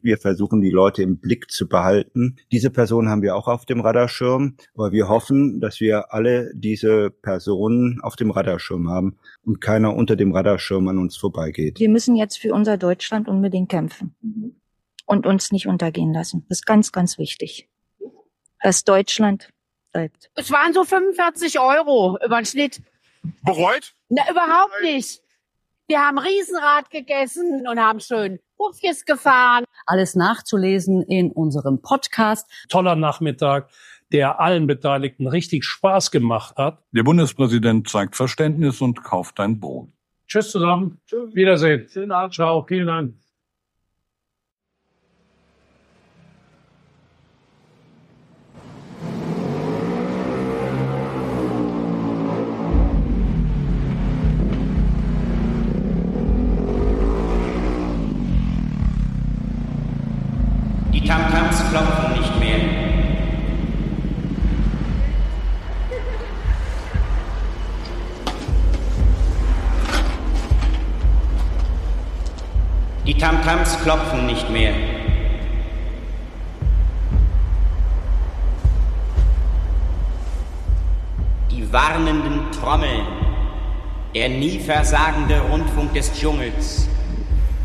Wir 0.00 0.18
versuchen, 0.18 0.60
die 0.60 0.70
Leute 0.70 1.02
im 1.02 1.18
Blick 1.18 1.50
zu 1.50 1.66
behalten. 1.66 2.36
Diese 2.52 2.70
Person 2.70 3.08
haben 3.08 3.22
wir 3.22 3.34
auch 3.34 3.48
auf 3.48 3.66
dem 3.66 3.80
Radarschirm, 3.80 4.54
aber 4.74 4.92
wir 4.92 5.08
hoffen, 5.08 5.58
dass 5.58 5.80
wir 5.80 6.14
alle 6.14 6.52
diese 6.54 7.10
Personen 7.10 8.00
auf 8.02 8.14
dem 8.14 8.30
Radarschirm 8.30 8.88
haben 8.88 9.16
und 9.44 9.60
keiner 9.60 9.96
unter 9.96 10.14
dem 10.14 10.30
Radarschirm 10.30 10.86
an 10.86 10.98
uns 10.98 11.16
vorbeigeht. 11.16 11.80
Wir 11.80 11.88
müssen 11.88 12.14
jetzt 12.14 12.38
für 12.38 12.54
unser 12.54 12.76
Deutschland 12.76 13.26
unbedingt 13.26 13.68
kämpfen 13.68 14.14
und 15.04 15.26
uns 15.26 15.50
nicht 15.50 15.66
untergehen 15.66 16.12
lassen. 16.12 16.44
Das 16.48 16.58
ist 16.58 16.66
ganz, 16.66 16.92
ganz 16.92 17.18
wichtig. 17.18 17.68
Dass 18.62 18.84
Deutschland 18.84 19.48
bleibt. 19.92 20.30
Es 20.34 20.50
waren 20.50 20.72
so 20.72 20.84
45 20.84 21.58
Euro 21.58 22.18
über 22.24 22.36
den 22.36 22.46
Schnitt. 22.46 22.82
Bereut? 23.42 23.94
Na, 24.08 24.22
überhaupt 24.30 24.82
nicht. 24.82 25.20
Wir 25.88 26.00
haben 26.00 26.18
Riesenrad 26.18 26.90
gegessen 26.90 27.66
und 27.68 27.78
haben 27.78 28.00
schön 28.00 28.40
Puffjes 28.56 29.04
gefahren. 29.04 29.64
Alles 29.86 30.16
nachzulesen 30.16 31.02
in 31.02 31.30
unserem 31.30 31.80
Podcast. 31.80 32.50
Toller 32.68 32.96
Nachmittag, 32.96 33.70
der 34.12 34.40
allen 34.40 34.66
Beteiligten 34.66 35.28
richtig 35.28 35.64
Spaß 35.64 36.10
gemacht 36.10 36.56
hat. 36.56 36.82
Der 36.92 37.04
Bundespräsident 37.04 37.88
zeigt 37.88 38.16
Verständnis 38.16 38.80
und 38.80 39.04
kauft 39.04 39.38
ein 39.38 39.60
Boot. 39.60 39.88
Tschüss 40.26 40.50
zusammen. 40.50 41.00
Wiedersehen. 41.32 41.88
Schönen 41.88 42.10
Abend. 42.10 42.34
Ciao. 42.34 42.64
Vielen 42.66 42.86
Dank. 42.88 43.14
Die 61.06 61.12
Tamtams 61.12 61.62
klopfen 61.70 62.18
nicht 62.18 62.40
mehr. 62.40 62.58
Die 73.06 73.14
Tamtams 73.14 73.80
klopfen 73.84 74.26
nicht 74.26 74.50
mehr. 74.50 74.72
Die 81.52 81.72
warnenden 81.72 82.50
Trommeln, 82.50 83.06
der 84.12 84.28
nie 84.28 84.58
versagende 84.58 85.40
Rundfunk 85.52 85.94
des 85.94 86.12
Dschungels, 86.14 86.88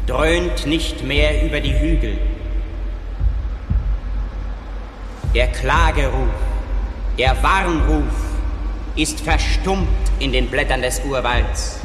dröhnt 0.05 0.67
nicht 0.67 1.03
mehr 1.03 1.43
über 1.43 1.59
die 1.59 1.73
Hügel. 1.73 2.19
Der 5.33 5.47
Klageruf, 5.47 6.27
der 7.17 7.41
Warnruf 7.41 8.03
ist 8.97 9.21
verstummt 9.21 9.87
in 10.19 10.33
den 10.33 10.47
Blättern 10.47 10.81
des 10.81 11.01
Urwalds. 11.05 11.79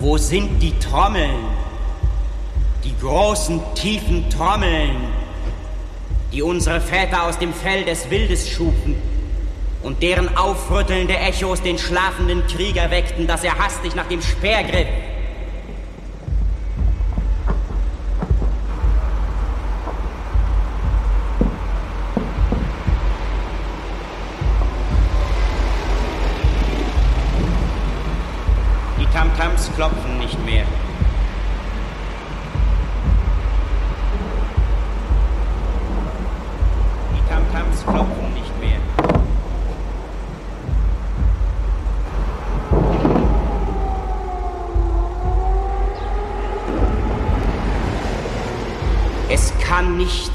Wo 0.00 0.18
sind 0.18 0.60
die 0.60 0.76
Trommeln? 0.80 1.46
Die 2.82 2.96
großen, 3.00 3.60
tiefen 3.76 4.28
Trommeln, 4.28 4.96
die 6.32 6.42
unsere 6.42 6.80
Väter 6.80 7.22
aus 7.22 7.38
dem 7.38 7.54
Fell 7.54 7.84
des 7.84 8.10
Wildes 8.10 8.50
schufen 8.50 8.96
und 9.84 10.02
deren 10.02 10.36
aufrüttelnde 10.36 11.16
Echos 11.16 11.62
den 11.62 11.78
schlafenden 11.78 12.44
Krieger 12.48 12.90
weckten, 12.90 13.28
dass 13.28 13.44
er 13.44 13.56
hastig 13.56 13.94
nach 13.94 14.08
dem 14.08 14.20
Speer 14.20 14.64
griff. 14.64 14.88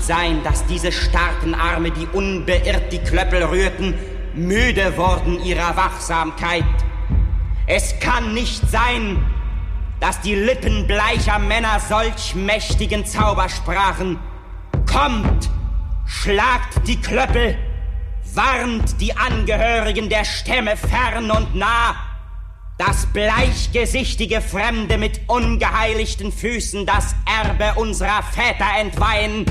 Sein, 0.09 0.41
dass 0.43 0.65
diese 0.65 0.91
starken 0.91 1.53
Arme, 1.53 1.91
die 1.91 2.07
unbeirrt 2.07 2.91
die 2.91 2.97
Klöppel 2.97 3.43
rührten, 3.43 3.93
müde 4.33 4.97
wurden 4.97 5.39
ihrer 5.45 5.77
Wachsamkeit. 5.77 6.63
Es 7.67 7.99
kann 7.99 8.33
nicht 8.33 8.67
sein, 8.71 9.23
dass 9.99 10.19
die 10.21 10.33
Lippen 10.33 10.87
bleicher 10.87 11.37
Männer 11.37 11.79
solch 11.79 12.33
mächtigen 12.33 13.05
Zauber 13.05 13.49
sprachen. 13.49 14.17
Kommt, 14.91 15.51
schlagt 16.07 16.87
die 16.87 16.99
Klöppel, 16.99 17.55
warnt 18.33 18.99
die 18.99 19.15
Angehörigen 19.15 20.09
der 20.09 20.25
Stämme 20.25 20.75
fern 20.75 21.29
und 21.29 21.53
nah, 21.53 21.95
dass 22.79 23.05
bleichgesichtige 23.13 24.41
Fremde 24.41 24.97
mit 24.97 25.21
ungeheiligten 25.27 26.31
Füßen 26.31 26.87
das 26.87 27.13
Erbe 27.27 27.79
unserer 27.79 28.23
Väter 28.23 28.79
entweihen. 28.79 29.45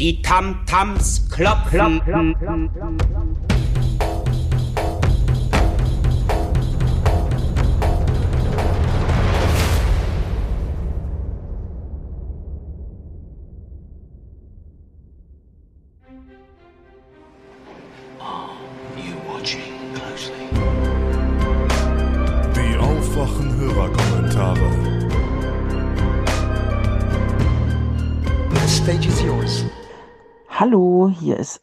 Die 0.00 0.22
Tamtams 0.22 1.28
klopfen. 1.28 2.00
Die 2.06 3.47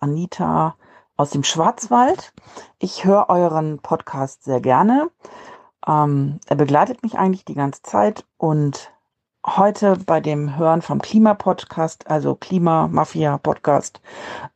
Anita 0.06 0.76
aus 1.18 1.32
dem 1.32 1.44
Schwarzwald. 1.44 2.32
Ich 2.78 3.06
höre 3.06 3.28
euren 3.30 3.80
Podcast 3.80 4.44
sehr 4.44 4.62
gerne. 4.62 5.10
Ähm, 5.88 6.40
er 6.46 6.56
begleitet 6.56 7.02
mich 7.02 7.18
eigentlich 7.18 7.44
die 7.44 7.56
ganze 7.56 7.82
Zeit 7.82 8.24
und 8.38 8.92
heute 9.44 9.98
bei 10.06 10.22
dem 10.22 10.58
Hören 10.58 10.84
vom 10.84 11.02
Klimapodcast, 11.02 12.08
also 12.08 12.36
Klimamafia-Podcast, 12.36 14.00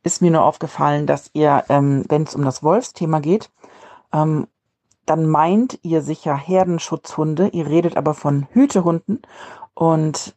ist 0.04 0.22
mir 0.22 0.30
nur 0.30 0.44
aufgefallen, 0.44 1.08
dass 1.08 1.30
ihr, 1.32 1.64
ähm, 1.68 2.04
wenn 2.08 2.22
es 2.22 2.36
um 2.36 2.44
das 2.44 2.62
Wolfsthema 2.62 3.18
geht, 3.18 3.50
ähm, 4.12 4.46
dann 5.06 5.28
meint 5.28 5.80
ihr 5.82 6.02
sicher 6.02 6.36
Herdenschutzhunde, 6.36 7.48
ihr 7.48 7.66
redet 7.66 7.96
aber 7.96 8.14
von 8.14 8.46
Hütehunden 8.52 9.22
und 9.74 10.36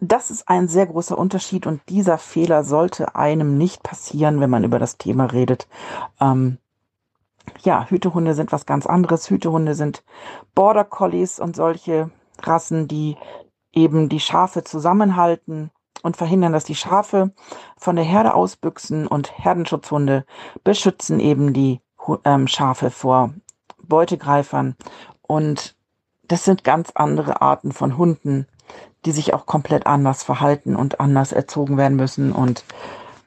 das 0.00 0.30
ist 0.30 0.48
ein 0.48 0.66
sehr 0.66 0.86
großer 0.86 1.16
Unterschied 1.16 1.66
und 1.66 1.80
dieser 1.88 2.18
Fehler 2.18 2.64
sollte 2.64 3.14
einem 3.14 3.58
nicht 3.58 3.82
passieren, 3.82 4.40
wenn 4.40 4.50
man 4.50 4.64
über 4.64 4.78
das 4.78 4.96
Thema 4.96 5.26
redet. 5.26 5.68
Ähm, 6.20 6.58
ja, 7.62 7.86
Hütehunde 7.88 8.34
sind 8.34 8.52
was 8.52 8.66
ganz 8.66 8.86
anderes. 8.86 9.28
Hütehunde 9.28 9.74
sind 9.74 10.02
Border 10.54 10.84
Collies 10.84 11.38
und 11.38 11.54
solche 11.54 12.10
Rassen, 12.42 12.88
die 12.88 13.16
eben 13.72 14.08
die 14.08 14.20
Schafe 14.20 14.64
zusammenhalten 14.64 15.70
und 16.02 16.16
verhindern, 16.16 16.52
dass 16.52 16.64
die 16.64 16.74
Schafe 16.74 17.32
von 17.76 17.96
der 17.96 18.04
Herde 18.04 18.34
ausbüchsen 18.34 19.06
und 19.06 19.36
Herdenschutzhunde 19.38 20.24
beschützen 20.64 21.20
eben 21.20 21.52
die 21.52 21.80
ähm, 22.24 22.48
Schafe 22.48 22.90
vor 22.90 23.34
Beutegreifern. 23.82 24.76
Und 25.22 25.76
das 26.22 26.44
sind 26.44 26.64
ganz 26.64 26.90
andere 26.94 27.42
Arten 27.42 27.72
von 27.72 27.98
Hunden, 27.98 28.46
die 29.04 29.12
sich 29.12 29.34
auch 29.34 29.46
komplett 29.46 29.86
anders 29.86 30.22
verhalten 30.22 30.76
und 30.76 31.00
anders 31.00 31.32
erzogen 31.32 31.76
werden 31.76 31.96
müssen. 31.96 32.32
Und 32.32 32.64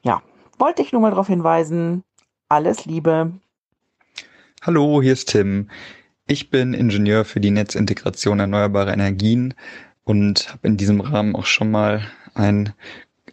ja, 0.02 0.22
wollte 0.58 0.82
ich 0.82 0.92
nur 0.92 1.00
mal 1.00 1.10
darauf 1.10 1.26
hinweisen. 1.26 2.04
Alles 2.48 2.84
Liebe. 2.84 3.32
Hallo, 4.62 5.02
hier 5.02 5.12
ist 5.12 5.30
Tim. 5.30 5.68
Ich 6.26 6.50
bin 6.50 6.72
Ingenieur 6.72 7.24
für 7.24 7.40
die 7.40 7.50
Netzintegration 7.50 8.40
erneuerbarer 8.40 8.92
Energien 8.92 9.54
und 10.04 10.50
habe 10.50 10.68
in 10.68 10.76
diesem 10.76 11.00
Rahmen 11.00 11.36
auch 11.36 11.46
schon 11.46 11.70
mal 11.70 12.06
einen 12.34 12.72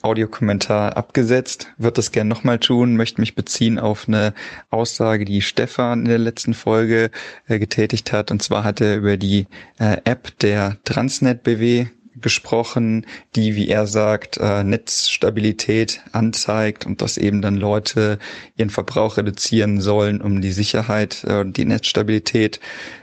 Audiokommentar 0.01 0.97
abgesetzt. 0.97 1.71
Wird 1.77 1.97
das 1.97 2.11
gern 2.11 2.27
nochmal 2.27 2.59
tun, 2.59 2.97
möchte 2.97 3.21
mich 3.21 3.35
beziehen 3.35 3.77
auf 3.79 4.07
eine 4.07 4.33
Aussage, 4.69 5.25
die 5.25 5.41
Stefan 5.41 5.99
in 5.99 6.05
der 6.05 6.17
letzten 6.17 6.53
Folge 6.53 7.11
äh, 7.47 7.59
getätigt 7.59 8.11
hat. 8.11 8.31
Und 8.31 8.41
zwar 8.41 8.63
hat 8.63 8.81
er 8.81 8.97
über 8.97 9.17
die 9.17 9.47
äh, 9.79 9.97
App 10.03 10.37
der 10.39 10.77
Transnet 10.83 11.43
BW 11.43 11.87
gesprochen, 12.19 13.05
die, 13.35 13.55
wie 13.55 13.69
er 13.69 13.87
sagt, 13.87 14.37
äh, 14.37 14.63
Netzstabilität 14.63 16.01
anzeigt 16.11 16.85
und 16.85 17.01
dass 17.01 17.17
eben 17.17 17.41
dann 17.41 17.55
Leute 17.55 18.19
ihren 18.57 18.69
Verbrauch 18.69 19.17
reduzieren 19.17 19.79
sollen, 19.81 20.21
um 20.21 20.41
die 20.41 20.51
Sicherheit 20.51 21.23
äh, 21.27 21.39
und 21.39 21.57
die 21.57 21.65
Netzstabilität 21.65 22.59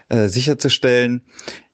äh, 0.08 0.28
sicherzustellen. 0.28 1.22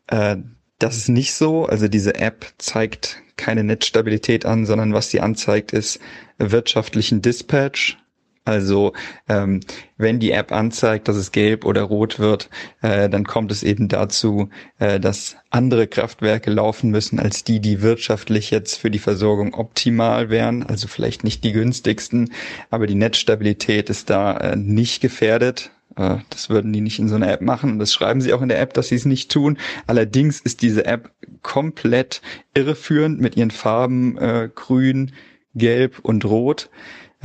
Äh, 0.06 0.36
das 0.78 0.96
ist 0.96 1.08
nicht 1.08 1.34
so. 1.34 1.66
Also 1.66 1.88
diese 1.88 2.16
App 2.16 2.46
zeigt 2.58 3.22
keine 3.36 3.64
Netzstabilität 3.64 4.46
an, 4.46 4.66
sondern 4.66 4.92
was 4.92 5.10
sie 5.10 5.20
anzeigt, 5.20 5.72
ist 5.72 5.98
wirtschaftlichen 6.38 7.22
Dispatch. 7.22 7.98
Also 8.44 8.92
ähm, 9.28 9.60
wenn 9.96 10.20
die 10.20 10.32
App 10.32 10.52
anzeigt, 10.52 11.08
dass 11.08 11.16
es 11.16 11.32
gelb 11.32 11.64
oder 11.64 11.82
rot 11.82 12.18
wird, 12.18 12.50
äh, 12.82 13.08
dann 13.08 13.24
kommt 13.24 13.50
es 13.50 13.62
eben 13.62 13.88
dazu, 13.88 14.50
äh, 14.78 15.00
dass 15.00 15.36
andere 15.50 15.86
Kraftwerke 15.86 16.50
laufen 16.50 16.90
müssen 16.90 17.18
als 17.18 17.44
die, 17.44 17.60
die 17.60 17.80
wirtschaftlich 17.80 18.50
jetzt 18.50 18.76
für 18.76 18.90
die 18.90 18.98
Versorgung 18.98 19.54
optimal 19.54 20.28
wären. 20.28 20.62
Also 20.62 20.88
vielleicht 20.88 21.24
nicht 21.24 21.42
die 21.42 21.52
günstigsten, 21.52 22.32
aber 22.70 22.86
die 22.86 22.96
Netzstabilität 22.96 23.88
ist 23.88 24.10
da 24.10 24.36
äh, 24.36 24.56
nicht 24.56 25.00
gefährdet. 25.00 25.70
Äh, 25.96 26.16
Das 26.28 26.50
würden 26.50 26.72
die 26.72 26.82
nicht 26.82 26.98
in 26.98 27.08
so 27.08 27.14
einer 27.14 27.32
App 27.32 27.40
machen. 27.40 27.72
Und 27.72 27.78
das 27.78 27.94
schreiben 27.94 28.20
sie 28.20 28.34
auch 28.34 28.42
in 28.42 28.48
der 28.48 28.60
App, 28.60 28.74
dass 28.74 28.88
sie 28.88 28.96
es 28.96 29.06
nicht 29.06 29.30
tun. 29.30 29.58
Allerdings 29.86 30.40
ist 30.40 30.60
diese 30.60 30.84
App 30.84 31.10
komplett 31.42 32.20
irreführend 32.54 33.20
mit 33.20 33.36
ihren 33.36 33.50
Farben 33.50 34.18
äh, 34.18 34.50
grün, 34.54 35.12
gelb 35.54 36.00
und 36.00 36.24
rot. 36.24 36.68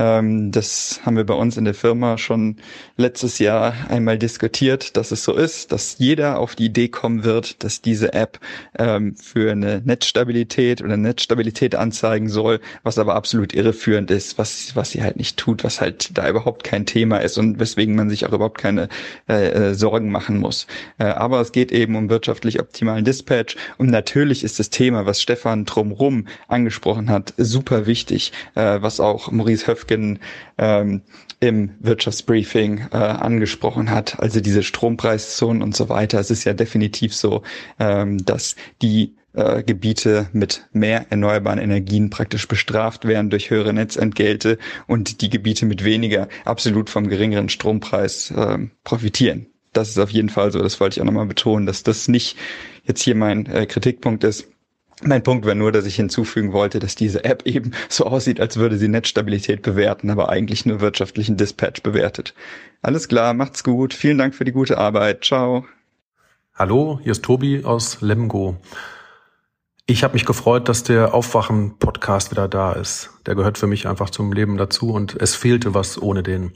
Ähm, 0.00 0.50
das 0.50 1.00
haben 1.04 1.16
wir 1.16 1.24
bei 1.24 1.34
uns 1.34 1.58
in 1.58 1.66
der 1.66 1.74
Firma 1.74 2.16
schon 2.16 2.56
letztes 2.96 3.38
Jahr 3.38 3.74
einmal 3.90 4.18
diskutiert, 4.18 4.96
dass 4.96 5.10
es 5.10 5.22
so 5.22 5.34
ist, 5.34 5.72
dass 5.72 5.98
jeder 5.98 6.38
auf 6.38 6.54
die 6.54 6.66
Idee 6.66 6.88
kommen 6.88 7.22
wird, 7.22 7.62
dass 7.62 7.82
diese 7.82 8.14
App 8.14 8.40
ähm, 8.78 9.14
für 9.16 9.52
eine 9.52 9.82
Netzstabilität 9.84 10.80
oder 10.82 10.96
Netzstabilität 10.96 11.74
anzeigen 11.74 12.30
soll, 12.30 12.60
was 12.82 12.98
aber 12.98 13.14
absolut 13.14 13.52
irreführend 13.52 14.10
ist, 14.10 14.38
was, 14.38 14.74
was 14.74 14.90
sie 14.90 15.02
halt 15.02 15.16
nicht 15.16 15.36
tut, 15.36 15.64
was 15.64 15.82
halt 15.82 16.16
da 16.16 16.26
überhaupt 16.30 16.64
kein 16.64 16.86
Thema 16.86 17.18
ist 17.18 17.36
und 17.36 17.60
weswegen 17.60 17.94
man 17.94 18.08
sich 18.08 18.24
auch 18.24 18.32
überhaupt 18.32 18.58
keine 18.58 18.88
äh, 19.28 19.48
äh, 19.48 19.74
Sorgen 19.74 20.10
machen 20.10 20.38
muss. 20.38 20.66
Äh, 20.98 21.04
aber 21.04 21.42
es 21.42 21.52
geht 21.52 21.72
eben 21.72 21.94
um 21.96 22.08
wirtschaftlich 22.08 22.58
optimalen 22.58 23.04
Dispatch 23.04 23.56
und 23.76 23.90
natürlich 23.90 24.44
ist 24.44 24.58
das 24.58 24.70
Thema, 24.70 25.04
was 25.04 25.20
Stefan 25.20 25.66
drumrum 25.66 26.26
angesprochen 26.48 27.10
hat, 27.10 27.34
super 27.36 27.86
wichtig, 27.86 28.32
äh, 28.54 28.80
was 28.80 28.98
auch 28.98 29.30
Maurice 29.30 29.66
Höfgen 29.90 30.18
ähm, 30.58 31.02
im 31.40 31.70
Wirtschaftsbriefing 31.80 32.88
äh, 32.92 32.96
angesprochen 32.96 33.90
hat, 33.90 34.20
also 34.20 34.40
diese 34.40 34.62
Strompreiszonen 34.62 35.62
und 35.62 35.74
so 35.74 35.88
weiter. 35.88 36.20
Es 36.20 36.30
ist 36.30 36.44
ja 36.44 36.52
definitiv 36.52 37.14
so, 37.14 37.42
ähm, 37.78 38.24
dass 38.24 38.56
die 38.82 39.16
äh, 39.32 39.62
Gebiete 39.62 40.28
mit 40.32 40.66
mehr 40.72 41.06
erneuerbaren 41.10 41.58
Energien 41.58 42.10
praktisch 42.10 42.46
bestraft 42.46 43.06
werden 43.06 43.30
durch 43.30 43.50
höhere 43.50 43.72
Netzentgelte 43.72 44.58
und 44.86 45.22
die 45.22 45.30
Gebiete 45.30 45.66
mit 45.66 45.84
weniger 45.84 46.28
absolut 46.44 46.90
vom 46.90 47.08
geringeren 47.08 47.48
Strompreis 47.48 48.30
äh, 48.32 48.58
profitieren. 48.84 49.46
Das 49.72 49.88
ist 49.88 49.98
auf 49.98 50.10
jeden 50.10 50.30
Fall 50.30 50.50
so. 50.50 50.60
Das 50.60 50.80
wollte 50.80 50.96
ich 50.96 51.00
auch 51.00 51.06
nochmal 51.06 51.26
betonen, 51.26 51.64
dass 51.64 51.84
das 51.84 52.08
nicht 52.08 52.36
jetzt 52.84 53.02
hier 53.02 53.14
mein 53.14 53.46
äh, 53.46 53.66
Kritikpunkt 53.66 54.24
ist. 54.24 54.48
Mein 55.02 55.22
Punkt 55.22 55.46
war 55.46 55.54
nur, 55.54 55.72
dass 55.72 55.86
ich 55.86 55.96
hinzufügen 55.96 56.52
wollte, 56.52 56.78
dass 56.78 56.94
diese 56.94 57.24
App 57.24 57.46
eben 57.46 57.72
so 57.88 58.04
aussieht, 58.04 58.38
als 58.38 58.58
würde 58.58 58.76
sie 58.76 58.88
Netzstabilität 58.88 59.62
bewerten, 59.62 60.10
aber 60.10 60.28
eigentlich 60.28 60.66
nur 60.66 60.80
wirtschaftlichen 60.80 61.38
Dispatch 61.38 61.82
bewertet. 61.82 62.34
Alles 62.82 63.08
klar, 63.08 63.32
macht's 63.32 63.64
gut. 63.64 63.94
Vielen 63.94 64.18
Dank 64.18 64.34
für 64.34 64.44
die 64.44 64.52
gute 64.52 64.76
Arbeit. 64.76 65.24
Ciao. 65.24 65.64
Hallo, 66.54 67.00
hier 67.02 67.12
ist 67.12 67.24
Tobi 67.24 67.64
aus 67.64 68.02
Lemgo. 68.02 68.58
Ich 69.86 70.04
habe 70.04 70.12
mich 70.12 70.26
gefreut, 70.26 70.68
dass 70.68 70.82
der 70.82 71.14
Aufwachen-Podcast 71.14 72.30
wieder 72.30 72.46
da 72.46 72.72
ist. 72.72 73.10
Der 73.24 73.34
gehört 73.34 73.56
für 73.56 73.66
mich 73.66 73.88
einfach 73.88 74.10
zum 74.10 74.32
Leben 74.32 74.58
dazu 74.58 74.92
und 74.92 75.16
es 75.20 75.34
fehlte 75.34 75.74
was 75.74 76.00
ohne 76.00 76.22
den. 76.22 76.52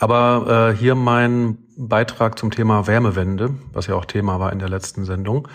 Aber 0.00 0.72
äh, 0.74 0.76
hier 0.76 0.94
mein 0.94 1.58
Beitrag 1.76 2.38
zum 2.38 2.50
Thema 2.50 2.86
Wärmewende, 2.86 3.54
was 3.72 3.86
ja 3.86 3.94
auch 3.94 4.04
Thema 4.04 4.40
war 4.40 4.52
in 4.52 4.58
der 4.58 4.68
letzten 4.68 5.04
Sendung. 5.04 5.48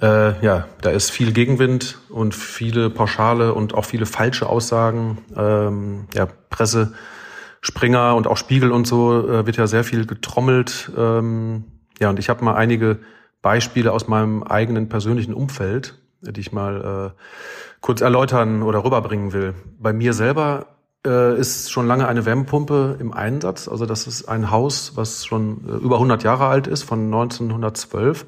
Äh, 0.00 0.44
ja, 0.44 0.68
da 0.80 0.90
ist 0.90 1.10
viel 1.10 1.32
Gegenwind 1.32 1.98
und 2.08 2.34
viele 2.34 2.88
pauschale 2.90 3.54
und 3.54 3.74
auch 3.74 3.84
viele 3.84 4.06
falsche 4.06 4.48
Aussagen. 4.48 5.18
Ähm, 5.36 6.06
ja, 6.14 6.28
Presse, 6.50 6.92
Springer 7.60 8.14
und 8.14 8.26
auch 8.26 8.36
Spiegel 8.36 8.70
und 8.70 8.86
so 8.86 9.28
äh, 9.28 9.46
wird 9.46 9.56
ja 9.56 9.66
sehr 9.66 9.84
viel 9.84 10.06
getrommelt. 10.06 10.90
Ähm, 10.96 11.64
ja, 11.98 12.10
und 12.10 12.18
ich 12.18 12.28
habe 12.28 12.44
mal 12.44 12.54
einige 12.54 12.98
Beispiele 13.42 13.92
aus 13.92 14.06
meinem 14.06 14.42
eigenen 14.44 14.88
persönlichen 14.88 15.34
Umfeld, 15.34 15.98
die 16.22 16.40
ich 16.40 16.52
mal 16.52 17.14
äh, 17.16 17.22
kurz 17.80 18.00
erläutern 18.00 18.62
oder 18.62 18.84
rüberbringen 18.84 19.32
will. 19.32 19.54
Bei 19.78 19.92
mir 19.92 20.12
selber 20.12 20.66
äh, 21.04 21.36
ist 21.38 21.72
schon 21.72 21.86
lange 21.88 22.06
eine 22.06 22.24
Wärmepumpe 22.24 22.96
im 23.00 23.12
Einsatz. 23.12 23.68
Also 23.68 23.84
das 23.86 24.06
ist 24.06 24.28
ein 24.28 24.50
Haus, 24.50 24.92
was 24.94 25.26
schon 25.26 25.64
äh, 25.68 25.72
über 25.72 25.96
100 25.96 26.22
Jahre 26.22 26.46
alt 26.46 26.68
ist, 26.68 26.84
von 26.84 27.06
1912. 27.06 28.26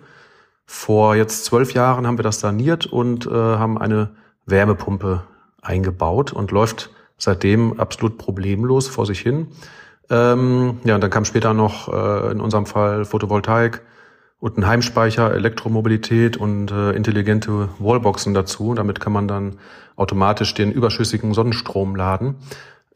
Vor 0.72 1.16
jetzt 1.16 1.46
zwölf 1.46 1.74
Jahren 1.74 2.06
haben 2.06 2.16
wir 2.16 2.22
das 2.22 2.38
saniert 2.38 2.86
und 2.86 3.26
äh, 3.26 3.30
haben 3.32 3.76
eine 3.76 4.10
Wärmepumpe 4.46 5.24
eingebaut 5.60 6.32
und 6.32 6.52
läuft 6.52 6.90
seitdem 7.18 7.80
absolut 7.80 8.18
problemlos 8.18 8.86
vor 8.86 9.04
sich 9.04 9.18
hin. 9.18 9.48
Ähm, 10.10 10.78
ja, 10.84 10.94
und 10.94 11.00
dann 11.00 11.10
kam 11.10 11.24
später 11.24 11.54
noch 11.54 11.92
äh, 11.92 12.30
in 12.30 12.40
unserem 12.40 12.66
Fall 12.66 13.04
Photovoltaik 13.04 13.82
und 14.38 14.58
ein 14.58 14.66
Heimspeicher, 14.68 15.34
Elektromobilität 15.34 16.36
und 16.36 16.70
äh, 16.70 16.92
intelligente 16.92 17.68
Wallboxen 17.80 18.32
dazu. 18.32 18.72
Damit 18.72 19.00
kann 19.00 19.12
man 19.12 19.26
dann 19.26 19.58
automatisch 19.96 20.54
den 20.54 20.70
überschüssigen 20.70 21.34
Sonnenstrom 21.34 21.96
laden. 21.96 22.36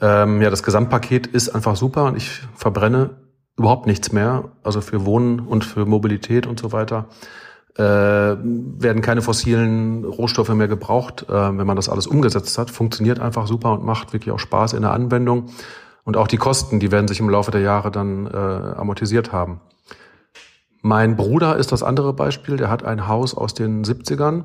Ähm, 0.00 0.40
ja, 0.40 0.48
das 0.48 0.62
Gesamtpaket 0.62 1.26
ist 1.26 1.48
einfach 1.48 1.74
super 1.74 2.04
und 2.04 2.16
ich 2.16 2.40
verbrenne 2.54 3.10
überhaupt 3.56 3.88
nichts 3.88 4.12
mehr. 4.12 4.44
Also 4.62 4.80
für 4.80 5.04
Wohnen 5.04 5.40
und 5.40 5.64
für 5.64 5.86
Mobilität 5.86 6.46
und 6.46 6.60
so 6.60 6.70
weiter 6.70 7.08
äh, 7.76 7.82
werden 7.82 9.02
keine 9.02 9.22
fossilen 9.22 10.04
Rohstoffe 10.04 10.50
mehr 10.50 10.68
gebraucht, 10.68 11.26
äh, 11.28 11.32
wenn 11.32 11.66
man 11.66 11.76
das 11.76 11.88
alles 11.88 12.06
umgesetzt 12.06 12.56
hat. 12.56 12.70
Funktioniert 12.70 13.18
einfach 13.18 13.46
super 13.46 13.72
und 13.72 13.84
macht 13.84 14.12
wirklich 14.12 14.32
auch 14.32 14.38
Spaß 14.38 14.74
in 14.74 14.82
der 14.82 14.92
Anwendung. 14.92 15.50
Und 16.04 16.16
auch 16.16 16.28
die 16.28 16.36
Kosten, 16.36 16.80
die 16.80 16.92
werden 16.92 17.08
sich 17.08 17.20
im 17.20 17.30
Laufe 17.30 17.50
der 17.50 17.62
Jahre 17.62 17.90
dann 17.90 18.26
äh, 18.26 18.36
amortisiert 18.36 19.32
haben. 19.32 19.60
Mein 20.82 21.16
Bruder 21.16 21.56
ist 21.56 21.72
das 21.72 21.82
andere 21.82 22.12
Beispiel. 22.12 22.58
Der 22.58 22.68
hat 22.70 22.84
ein 22.84 23.08
Haus 23.08 23.34
aus 23.34 23.54
den 23.54 23.84
70ern. 23.84 24.44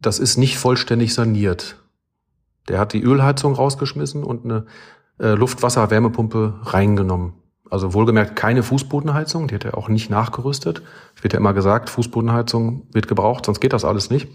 Das 0.00 0.18
ist 0.18 0.38
nicht 0.38 0.58
vollständig 0.58 1.12
saniert. 1.12 1.76
Der 2.68 2.78
hat 2.78 2.92
die 2.92 3.02
Ölheizung 3.02 3.54
rausgeschmissen 3.54 4.24
und 4.24 4.44
eine 4.44 4.66
äh, 5.20 5.34
Luftwasser-Wärmepumpe 5.34 6.60
reingenommen. 6.62 7.34
Also 7.70 7.94
wohlgemerkt 7.94 8.36
keine 8.36 8.62
Fußbodenheizung, 8.62 9.48
die 9.48 9.54
hat 9.54 9.64
er 9.64 9.76
auch 9.76 9.88
nicht 9.88 10.10
nachgerüstet. 10.10 10.82
Es 11.16 11.22
wird 11.22 11.34
ja 11.34 11.38
immer 11.38 11.54
gesagt, 11.54 11.90
Fußbodenheizung 11.90 12.86
wird 12.92 13.08
gebraucht, 13.08 13.46
sonst 13.46 13.60
geht 13.60 13.72
das 13.72 13.84
alles 13.84 14.10
nicht. 14.10 14.28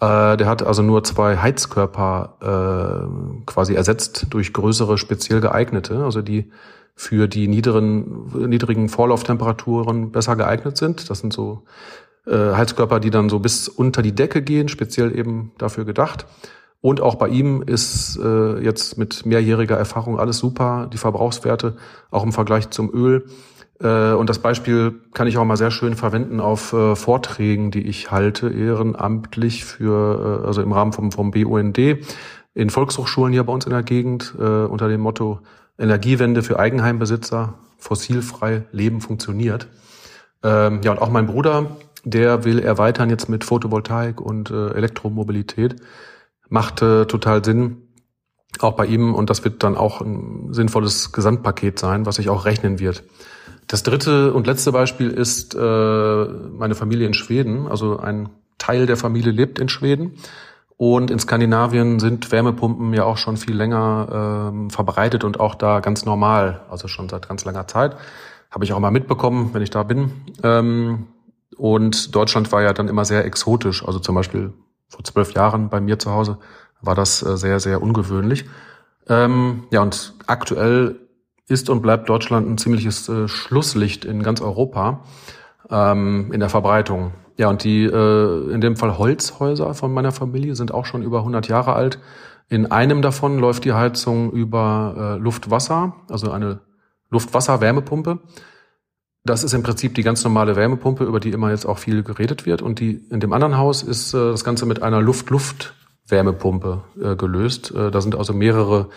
Äh, 0.00 0.36
der 0.36 0.46
hat 0.46 0.62
also 0.62 0.82
nur 0.82 1.04
zwei 1.04 1.36
Heizkörper 1.36 2.36
äh, 2.40 3.44
quasi 3.46 3.74
ersetzt 3.74 4.26
durch 4.30 4.52
größere, 4.52 4.98
speziell 4.98 5.40
geeignete, 5.40 6.04
also 6.04 6.22
die 6.22 6.50
für 6.94 7.28
die 7.28 7.48
niederen, 7.48 8.48
niedrigen 8.48 8.88
Vorlauftemperaturen 8.88 10.12
besser 10.12 10.36
geeignet 10.36 10.76
sind. 10.76 11.08
Das 11.08 11.20
sind 11.20 11.32
so 11.32 11.62
äh, 12.26 12.52
Heizkörper, 12.54 13.00
die 13.00 13.10
dann 13.10 13.28
so 13.28 13.38
bis 13.38 13.68
unter 13.68 14.02
die 14.02 14.14
Decke 14.14 14.42
gehen, 14.42 14.68
speziell 14.68 15.16
eben 15.16 15.52
dafür 15.58 15.84
gedacht. 15.84 16.26
Und 16.82 17.00
auch 17.00 17.14
bei 17.14 17.28
ihm 17.28 17.62
ist 17.62 18.18
äh, 18.22 18.58
jetzt 18.58 18.98
mit 18.98 19.24
mehrjähriger 19.24 19.76
Erfahrung 19.76 20.18
alles 20.18 20.38
super, 20.38 20.90
die 20.92 20.98
Verbrauchswerte 20.98 21.76
auch 22.10 22.24
im 22.24 22.32
Vergleich 22.32 22.70
zum 22.70 22.92
Öl. 22.92 23.24
Äh, 23.80 24.12
und 24.12 24.28
das 24.28 24.40
Beispiel 24.40 24.96
kann 25.14 25.28
ich 25.28 25.38
auch 25.38 25.44
mal 25.44 25.56
sehr 25.56 25.70
schön 25.70 25.94
verwenden 25.94 26.40
auf 26.40 26.72
äh, 26.72 26.96
Vorträgen, 26.96 27.70
die 27.70 27.86
ich 27.86 28.10
halte, 28.10 28.50
ehrenamtlich 28.50 29.64
für, 29.64 30.42
äh, 30.42 30.46
also 30.46 30.60
im 30.60 30.72
Rahmen 30.72 30.92
vom, 30.92 31.12
vom 31.12 31.30
BUND 31.30 31.78
in 32.54 32.68
Volkshochschulen 32.68 33.32
hier 33.32 33.44
bei 33.44 33.52
uns 33.52 33.64
in 33.64 33.70
der 33.70 33.84
Gegend 33.84 34.34
äh, 34.38 34.42
unter 34.42 34.88
dem 34.88 35.00
Motto 35.00 35.40
Energiewende 35.78 36.42
für 36.42 36.58
Eigenheimbesitzer, 36.58 37.54
fossilfrei 37.78 38.64
Leben 38.72 39.00
funktioniert. 39.00 39.68
Ähm, 40.42 40.80
ja, 40.82 40.90
und 40.90 40.98
auch 40.98 41.10
mein 41.10 41.26
Bruder, 41.26 41.76
der 42.04 42.44
will 42.44 42.58
erweitern 42.58 43.08
jetzt 43.08 43.28
mit 43.28 43.44
Photovoltaik 43.44 44.20
und 44.20 44.50
äh, 44.50 44.70
Elektromobilität 44.70 45.76
machte 46.52 47.06
total 47.06 47.42
Sinn, 47.42 47.78
auch 48.60 48.74
bei 48.74 48.84
ihm. 48.84 49.14
Und 49.14 49.30
das 49.30 49.42
wird 49.42 49.62
dann 49.62 49.76
auch 49.76 50.02
ein 50.02 50.52
sinnvolles 50.52 51.10
Gesamtpaket 51.10 51.78
sein, 51.78 52.04
was 52.04 52.16
sich 52.16 52.28
auch 52.28 52.44
rechnen 52.44 52.78
wird. 52.78 53.02
Das 53.66 53.82
dritte 53.82 54.34
und 54.34 54.46
letzte 54.46 54.70
Beispiel 54.70 55.10
ist 55.10 55.54
äh, 55.54 55.58
meine 55.58 56.74
Familie 56.74 57.06
in 57.06 57.14
Schweden. 57.14 57.66
Also 57.66 57.98
ein 57.98 58.28
Teil 58.58 58.84
der 58.86 58.98
Familie 58.98 59.32
lebt 59.32 59.58
in 59.58 59.70
Schweden. 59.70 60.18
Und 60.76 61.10
in 61.10 61.18
Skandinavien 61.18 62.00
sind 62.00 62.30
Wärmepumpen 62.30 62.92
ja 62.92 63.04
auch 63.04 63.16
schon 63.16 63.36
viel 63.36 63.56
länger 63.56 64.50
ähm, 64.52 64.68
verbreitet 64.68 65.24
und 65.24 65.40
auch 65.40 65.54
da 65.54 65.80
ganz 65.80 66.04
normal, 66.04 66.62
also 66.68 66.88
schon 66.88 67.08
seit 67.08 67.28
ganz 67.28 67.44
langer 67.44 67.66
Zeit. 67.66 67.96
Habe 68.50 68.64
ich 68.64 68.72
auch 68.72 68.80
mal 68.80 68.90
mitbekommen, 68.90 69.50
wenn 69.52 69.62
ich 69.62 69.70
da 69.70 69.84
bin. 69.84 70.10
Ähm, 70.42 71.06
und 71.56 72.14
Deutschland 72.14 72.52
war 72.52 72.62
ja 72.62 72.72
dann 72.72 72.88
immer 72.88 73.04
sehr 73.04 73.24
exotisch. 73.24 73.86
Also 73.86 74.00
zum 74.00 74.16
Beispiel 74.16 74.52
vor 74.92 75.04
zwölf 75.04 75.32
Jahren 75.32 75.68
bei 75.70 75.80
mir 75.80 75.98
zu 75.98 76.12
Hause 76.12 76.38
war 76.80 76.94
das 76.94 77.22
äh, 77.22 77.36
sehr, 77.36 77.60
sehr 77.60 77.82
ungewöhnlich. 77.82 78.44
Ähm, 79.08 79.64
ja, 79.70 79.82
und 79.82 80.14
aktuell 80.26 81.00
ist 81.48 81.70
und 81.70 81.82
bleibt 81.82 82.08
Deutschland 82.08 82.48
ein 82.48 82.58
ziemliches 82.58 83.08
äh, 83.08 83.26
Schlusslicht 83.28 84.04
in 84.04 84.22
ganz 84.22 84.40
Europa 84.40 85.00
ähm, 85.70 86.30
in 86.32 86.40
der 86.40 86.48
Verbreitung. 86.48 87.12
Ja, 87.36 87.48
und 87.48 87.64
die 87.64 87.84
äh, 87.84 88.52
in 88.52 88.60
dem 88.60 88.76
Fall 88.76 88.98
Holzhäuser 88.98 89.74
von 89.74 89.92
meiner 89.92 90.12
Familie 90.12 90.54
sind 90.54 90.72
auch 90.72 90.84
schon 90.84 91.02
über 91.02 91.18
100 91.18 91.48
Jahre 91.48 91.72
alt. 91.72 91.98
In 92.48 92.70
einem 92.70 93.00
davon 93.00 93.38
läuft 93.38 93.64
die 93.64 93.72
Heizung 93.72 94.30
über 94.32 95.16
äh, 95.16 95.18
Luftwasser, 95.18 95.94
also 96.10 96.30
eine 96.30 96.60
Luftwasser-Wärmepumpe. 97.10 98.18
Das 99.24 99.44
ist 99.44 99.52
im 99.52 99.62
Prinzip 99.62 99.94
die 99.94 100.02
ganz 100.02 100.24
normale 100.24 100.56
Wärmepumpe, 100.56 101.04
über 101.04 101.20
die 101.20 101.30
immer 101.30 101.50
jetzt 101.50 101.64
auch 101.64 101.78
viel 101.78 102.02
geredet 102.02 102.44
wird. 102.44 102.60
Und 102.60 102.80
die 102.80 103.04
in 103.10 103.20
dem 103.20 103.32
anderen 103.32 103.56
Haus 103.56 103.82
ist 103.82 104.14
äh, 104.14 104.30
das 104.30 104.42
Ganze 104.42 104.66
mit 104.66 104.82
einer 104.82 105.00
Luft-Luft-Wärmepumpe 105.00 106.82
äh, 107.00 107.14
gelöst. 107.14 107.72
Äh, 107.72 107.92
da 107.92 108.00
sind 108.00 108.16
also 108.16 108.32
mehrere 108.32 108.88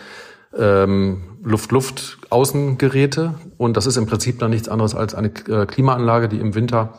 ähm, 0.57 1.37
Luft-Luft-Außengeräte. 1.43 3.35
Und 3.57 3.77
das 3.77 3.85
ist 3.85 3.97
im 3.97 4.07
Prinzip 4.07 4.39
dann 4.39 4.49
nichts 4.49 4.67
anderes 4.67 4.95
als 4.95 5.13
eine 5.13 5.27
äh, 5.27 5.67
Klimaanlage, 5.67 6.27
die 6.27 6.39
im 6.39 6.55
Winter 6.55 6.97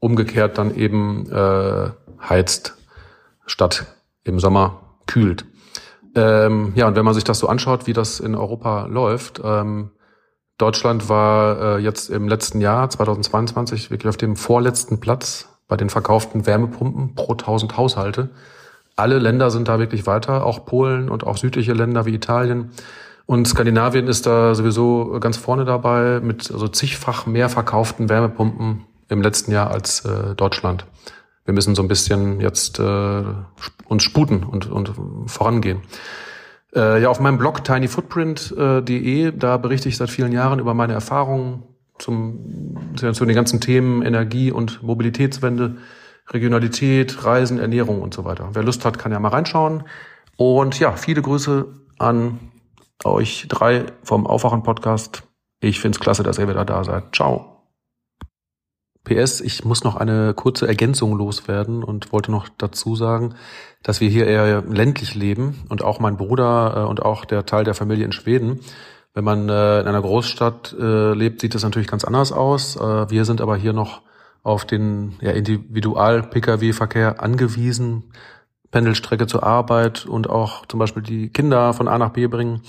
umgekehrt 0.00 0.58
dann 0.58 0.74
eben 0.74 1.30
äh, 1.30 1.90
heizt, 2.28 2.76
statt 3.46 3.86
im 4.24 4.40
Sommer 4.40 4.96
kühlt. 5.06 5.44
Ähm, 6.16 6.72
ja, 6.74 6.88
und 6.88 6.96
wenn 6.96 7.04
man 7.04 7.14
sich 7.14 7.24
das 7.24 7.38
so 7.38 7.46
anschaut, 7.48 7.86
wie 7.86 7.92
das 7.92 8.18
in 8.18 8.34
Europa 8.34 8.86
läuft, 8.86 9.40
ähm, 9.44 9.90
Deutschland 10.58 11.08
war 11.08 11.78
äh, 11.78 11.78
jetzt 11.78 12.10
im 12.10 12.28
letzten 12.28 12.60
Jahr, 12.60 12.88
2022, 12.88 13.90
wirklich 13.90 14.08
auf 14.08 14.16
dem 14.16 14.36
vorletzten 14.36 15.00
Platz 15.00 15.48
bei 15.66 15.76
den 15.76 15.90
verkauften 15.90 16.46
Wärmepumpen 16.46 17.14
pro 17.14 17.32
1000 17.32 17.76
Haushalte. 17.76 18.30
Alle 18.96 19.18
Länder 19.18 19.50
sind 19.50 19.66
da 19.66 19.78
wirklich 19.80 20.06
weiter, 20.06 20.46
auch 20.46 20.64
Polen 20.66 21.08
und 21.08 21.26
auch 21.26 21.36
südliche 21.36 21.72
Länder 21.72 22.06
wie 22.06 22.14
Italien. 22.14 22.70
Und 23.26 23.48
Skandinavien 23.48 24.06
ist 24.06 24.26
da 24.26 24.54
sowieso 24.54 25.18
ganz 25.18 25.36
vorne 25.36 25.64
dabei 25.64 26.20
mit 26.20 26.50
also 26.52 26.68
zigfach 26.68 27.26
mehr 27.26 27.48
verkauften 27.48 28.08
Wärmepumpen 28.08 28.84
im 29.08 29.22
letzten 29.22 29.50
Jahr 29.50 29.70
als 29.70 30.04
äh, 30.04 30.34
Deutschland. 30.36 30.86
Wir 31.44 31.54
müssen 31.54 31.74
so 31.74 31.82
ein 31.82 31.88
bisschen 31.88 32.40
jetzt 32.40 32.78
äh, 32.78 33.22
uns 33.86 34.02
sputen 34.02 34.44
und, 34.44 34.70
und 34.70 34.92
vorangehen. 35.26 35.82
Äh, 36.74 37.02
ja, 37.02 37.08
auf 37.08 37.20
meinem 37.20 37.38
Blog 37.38 37.62
tinyfootprint.de, 37.64 39.32
da 39.32 39.56
berichte 39.56 39.88
ich 39.88 39.96
seit 39.96 40.10
vielen 40.10 40.32
Jahren 40.32 40.58
über 40.58 40.74
meine 40.74 40.92
Erfahrungen 40.92 41.62
zum, 41.98 42.94
zu 42.96 43.24
den 43.24 43.34
ganzen 43.34 43.60
Themen 43.60 44.02
Energie 44.02 44.50
und 44.50 44.82
Mobilitätswende, 44.82 45.76
Regionalität, 46.30 47.24
Reisen, 47.24 47.60
Ernährung 47.60 48.02
und 48.02 48.14
so 48.14 48.24
weiter. 48.24 48.50
Wer 48.54 48.64
Lust 48.64 48.84
hat, 48.84 48.98
kann 48.98 49.12
ja 49.12 49.20
mal 49.20 49.28
reinschauen. 49.28 49.84
Und 50.36 50.80
ja, 50.80 50.92
viele 50.92 51.22
Grüße 51.22 51.66
an 51.98 52.40
euch 53.04 53.46
drei 53.48 53.86
vom 54.02 54.26
Aufwachen-Podcast. 54.26 55.22
Ich 55.60 55.80
find's 55.80 56.00
klasse, 56.00 56.22
dass 56.22 56.38
ihr 56.38 56.48
wieder 56.48 56.64
da 56.64 56.82
seid. 56.82 57.14
Ciao. 57.14 57.53
PS, 59.04 59.40
ich 59.40 59.64
muss 59.64 59.84
noch 59.84 59.96
eine 59.96 60.32
kurze 60.34 60.66
Ergänzung 60.66 61.16
loswerden 61.16 61.84
und 61.84 62.12
wollte 62.12 62.30
noch 62.30 62.48
dazu 62.56 62.96
sagen, 62.96 63.34
dass 63.82 64.00
wir 64.00 64.08
hier 64.08 64.26
eher 64.26 64.62
ländlich 64.62 65.14
leben 65.14 65.64
und 65.68 65.84
auch 65.84 66.00
mein 66.00 66.16
Bruder 66.16 66.74
äh, 66.76 66.88
und 66.88 67.02
auch 67.02 67.24
der 67.24 67.44
Teil 67.44 67.64
der 67.64 67.74
Familie 67.74 68.06
in 68.06 68.12
Schweden. 68.12 68.60
Wenn 69.12 69.24
man 69.24 69.48
äh, 69.48 69.80
in 69.80 69.86
einer 69.86 70.00
Großstadt 70.00 70.74
äh, 70.78 71.12
lebt, 71.12 71.42
sieht 71.42 71.54
das 71.54 71.62
natürlich 71.62 71.88
ganz 71.88 72.04
anders 72.04 72.32
aus. 72.32 72.76
Wir 72.76 73.24
sind 73.24 73.40
aber 73.40 73.56
hier 73.56 73.72
noch 73.72 74.00
auf 74.42 74.64
den 74.64 75.16
ja, 75.20 75.30
Individual-Pkw-Verkehr 75.30 77.22
angewiesen, 77.22 78.04
Pendelstrecke 78.70 79.26
zur 79.26 79.42
Arbeit 79.42 80.06
und 80.06 80.28
auch 80.28 80.66
zum 80.66 80.80
Beispiel 80.80 81.02
die 81.02 81.30
Kinder 81.30 81.72
von 81.72 81.88
A 81.88 81.98
nach 81.98 82.10
B 82.10 82.26
bringen. 82.26 82.62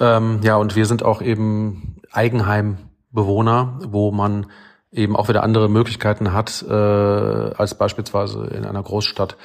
Ähm, 0.00 0.40
ja, 0.42 0.56
und 0.56 0.74
wir 0.74 0.86
sind 0.86 1.02
auch 1.02 1.22
eben 1.22 2.00
Eigenheimbewohner, 2.10 3.78
wo 3.86 4.10
man 4.10 4.46
eben 4.94 5.16
auch 5.16 5.28
wieder 5.28 5.42
andere 5.42 5.68
Möglichkeiten 5.68 6.32
hat 6.32 6.64
äh, 6.68 6.72
als 6.72 7.74
beispielsweise 7.74 8.46
in 8.46 8.64
einer 8.64 8.82
Großstadt. 8.82 9.36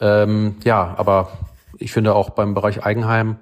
Ähm, 0.00 0.56
ja, 0.64 0.94
aber 0.96 1.30
ich 1.78 1.92
finde 1.92 2.14
auch 2.14 2.30
beim 2.30 2.54
Bereich 2.54 2.84
Eigenheim 2.84 3.36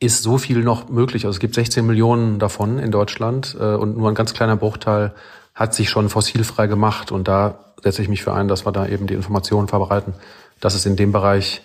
ist 0.00 0.22
so 0.22 0.38
viel 0.38 0.62
noch 0.64 0.88
möglich. 0.88 1.24
Also 1.24 1.36
es 1.36 1.40
gibt 1.40 1.54
16 1.54 1.86
Millionen 1.86 2.38
davon 2.38 2.78
in 2.78 2.90
Deutschland 2.90 3.56
äh, 3.58 3.74
und 3.74 3.96
nur 3.96 4.08
ein 4.08 4.14
ganz 4.14 4.34
kleiner 4.34 4.56
Bruchteil 4.56 5.14
hat 5.54 5.74
sich 5.74 5.88
schon 5.88 6.08
fossilfrei 6.08 6.66
gemacht. 6.66 7.12
Und 7.12 7.28
da 7.28 7.74
setze 7.82 8.02
ich 8.02 8.08
mich 8.08 8.22
für 8.22 8.34
ein, 8.34 8.48
dass 8.48 8.66
wir 8.66 8.72
da 8.72 8.86
eben 8.86 9.06
die 9.06 9.14
Informationen 9.14 9.68
verbreiten, 9.68 10.14
dass 10.60 10.74
es 10.74 10.86
in 10.86 10.96
dem 10.96 11.12
Bereich 11.12 11.62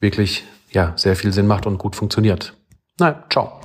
wirklich 0.00 0.44
ja 0.70 0.92
sehr 0.96 1.16
viel 1.16 1.32
Sinn 1.32 1.46
macht 1.46 1.66
und 1.66 1.78
gut 1.78 1.96
funktioniert. 1.96 2.54
Na, 2.98 3.24
ciao. 3.30 3.60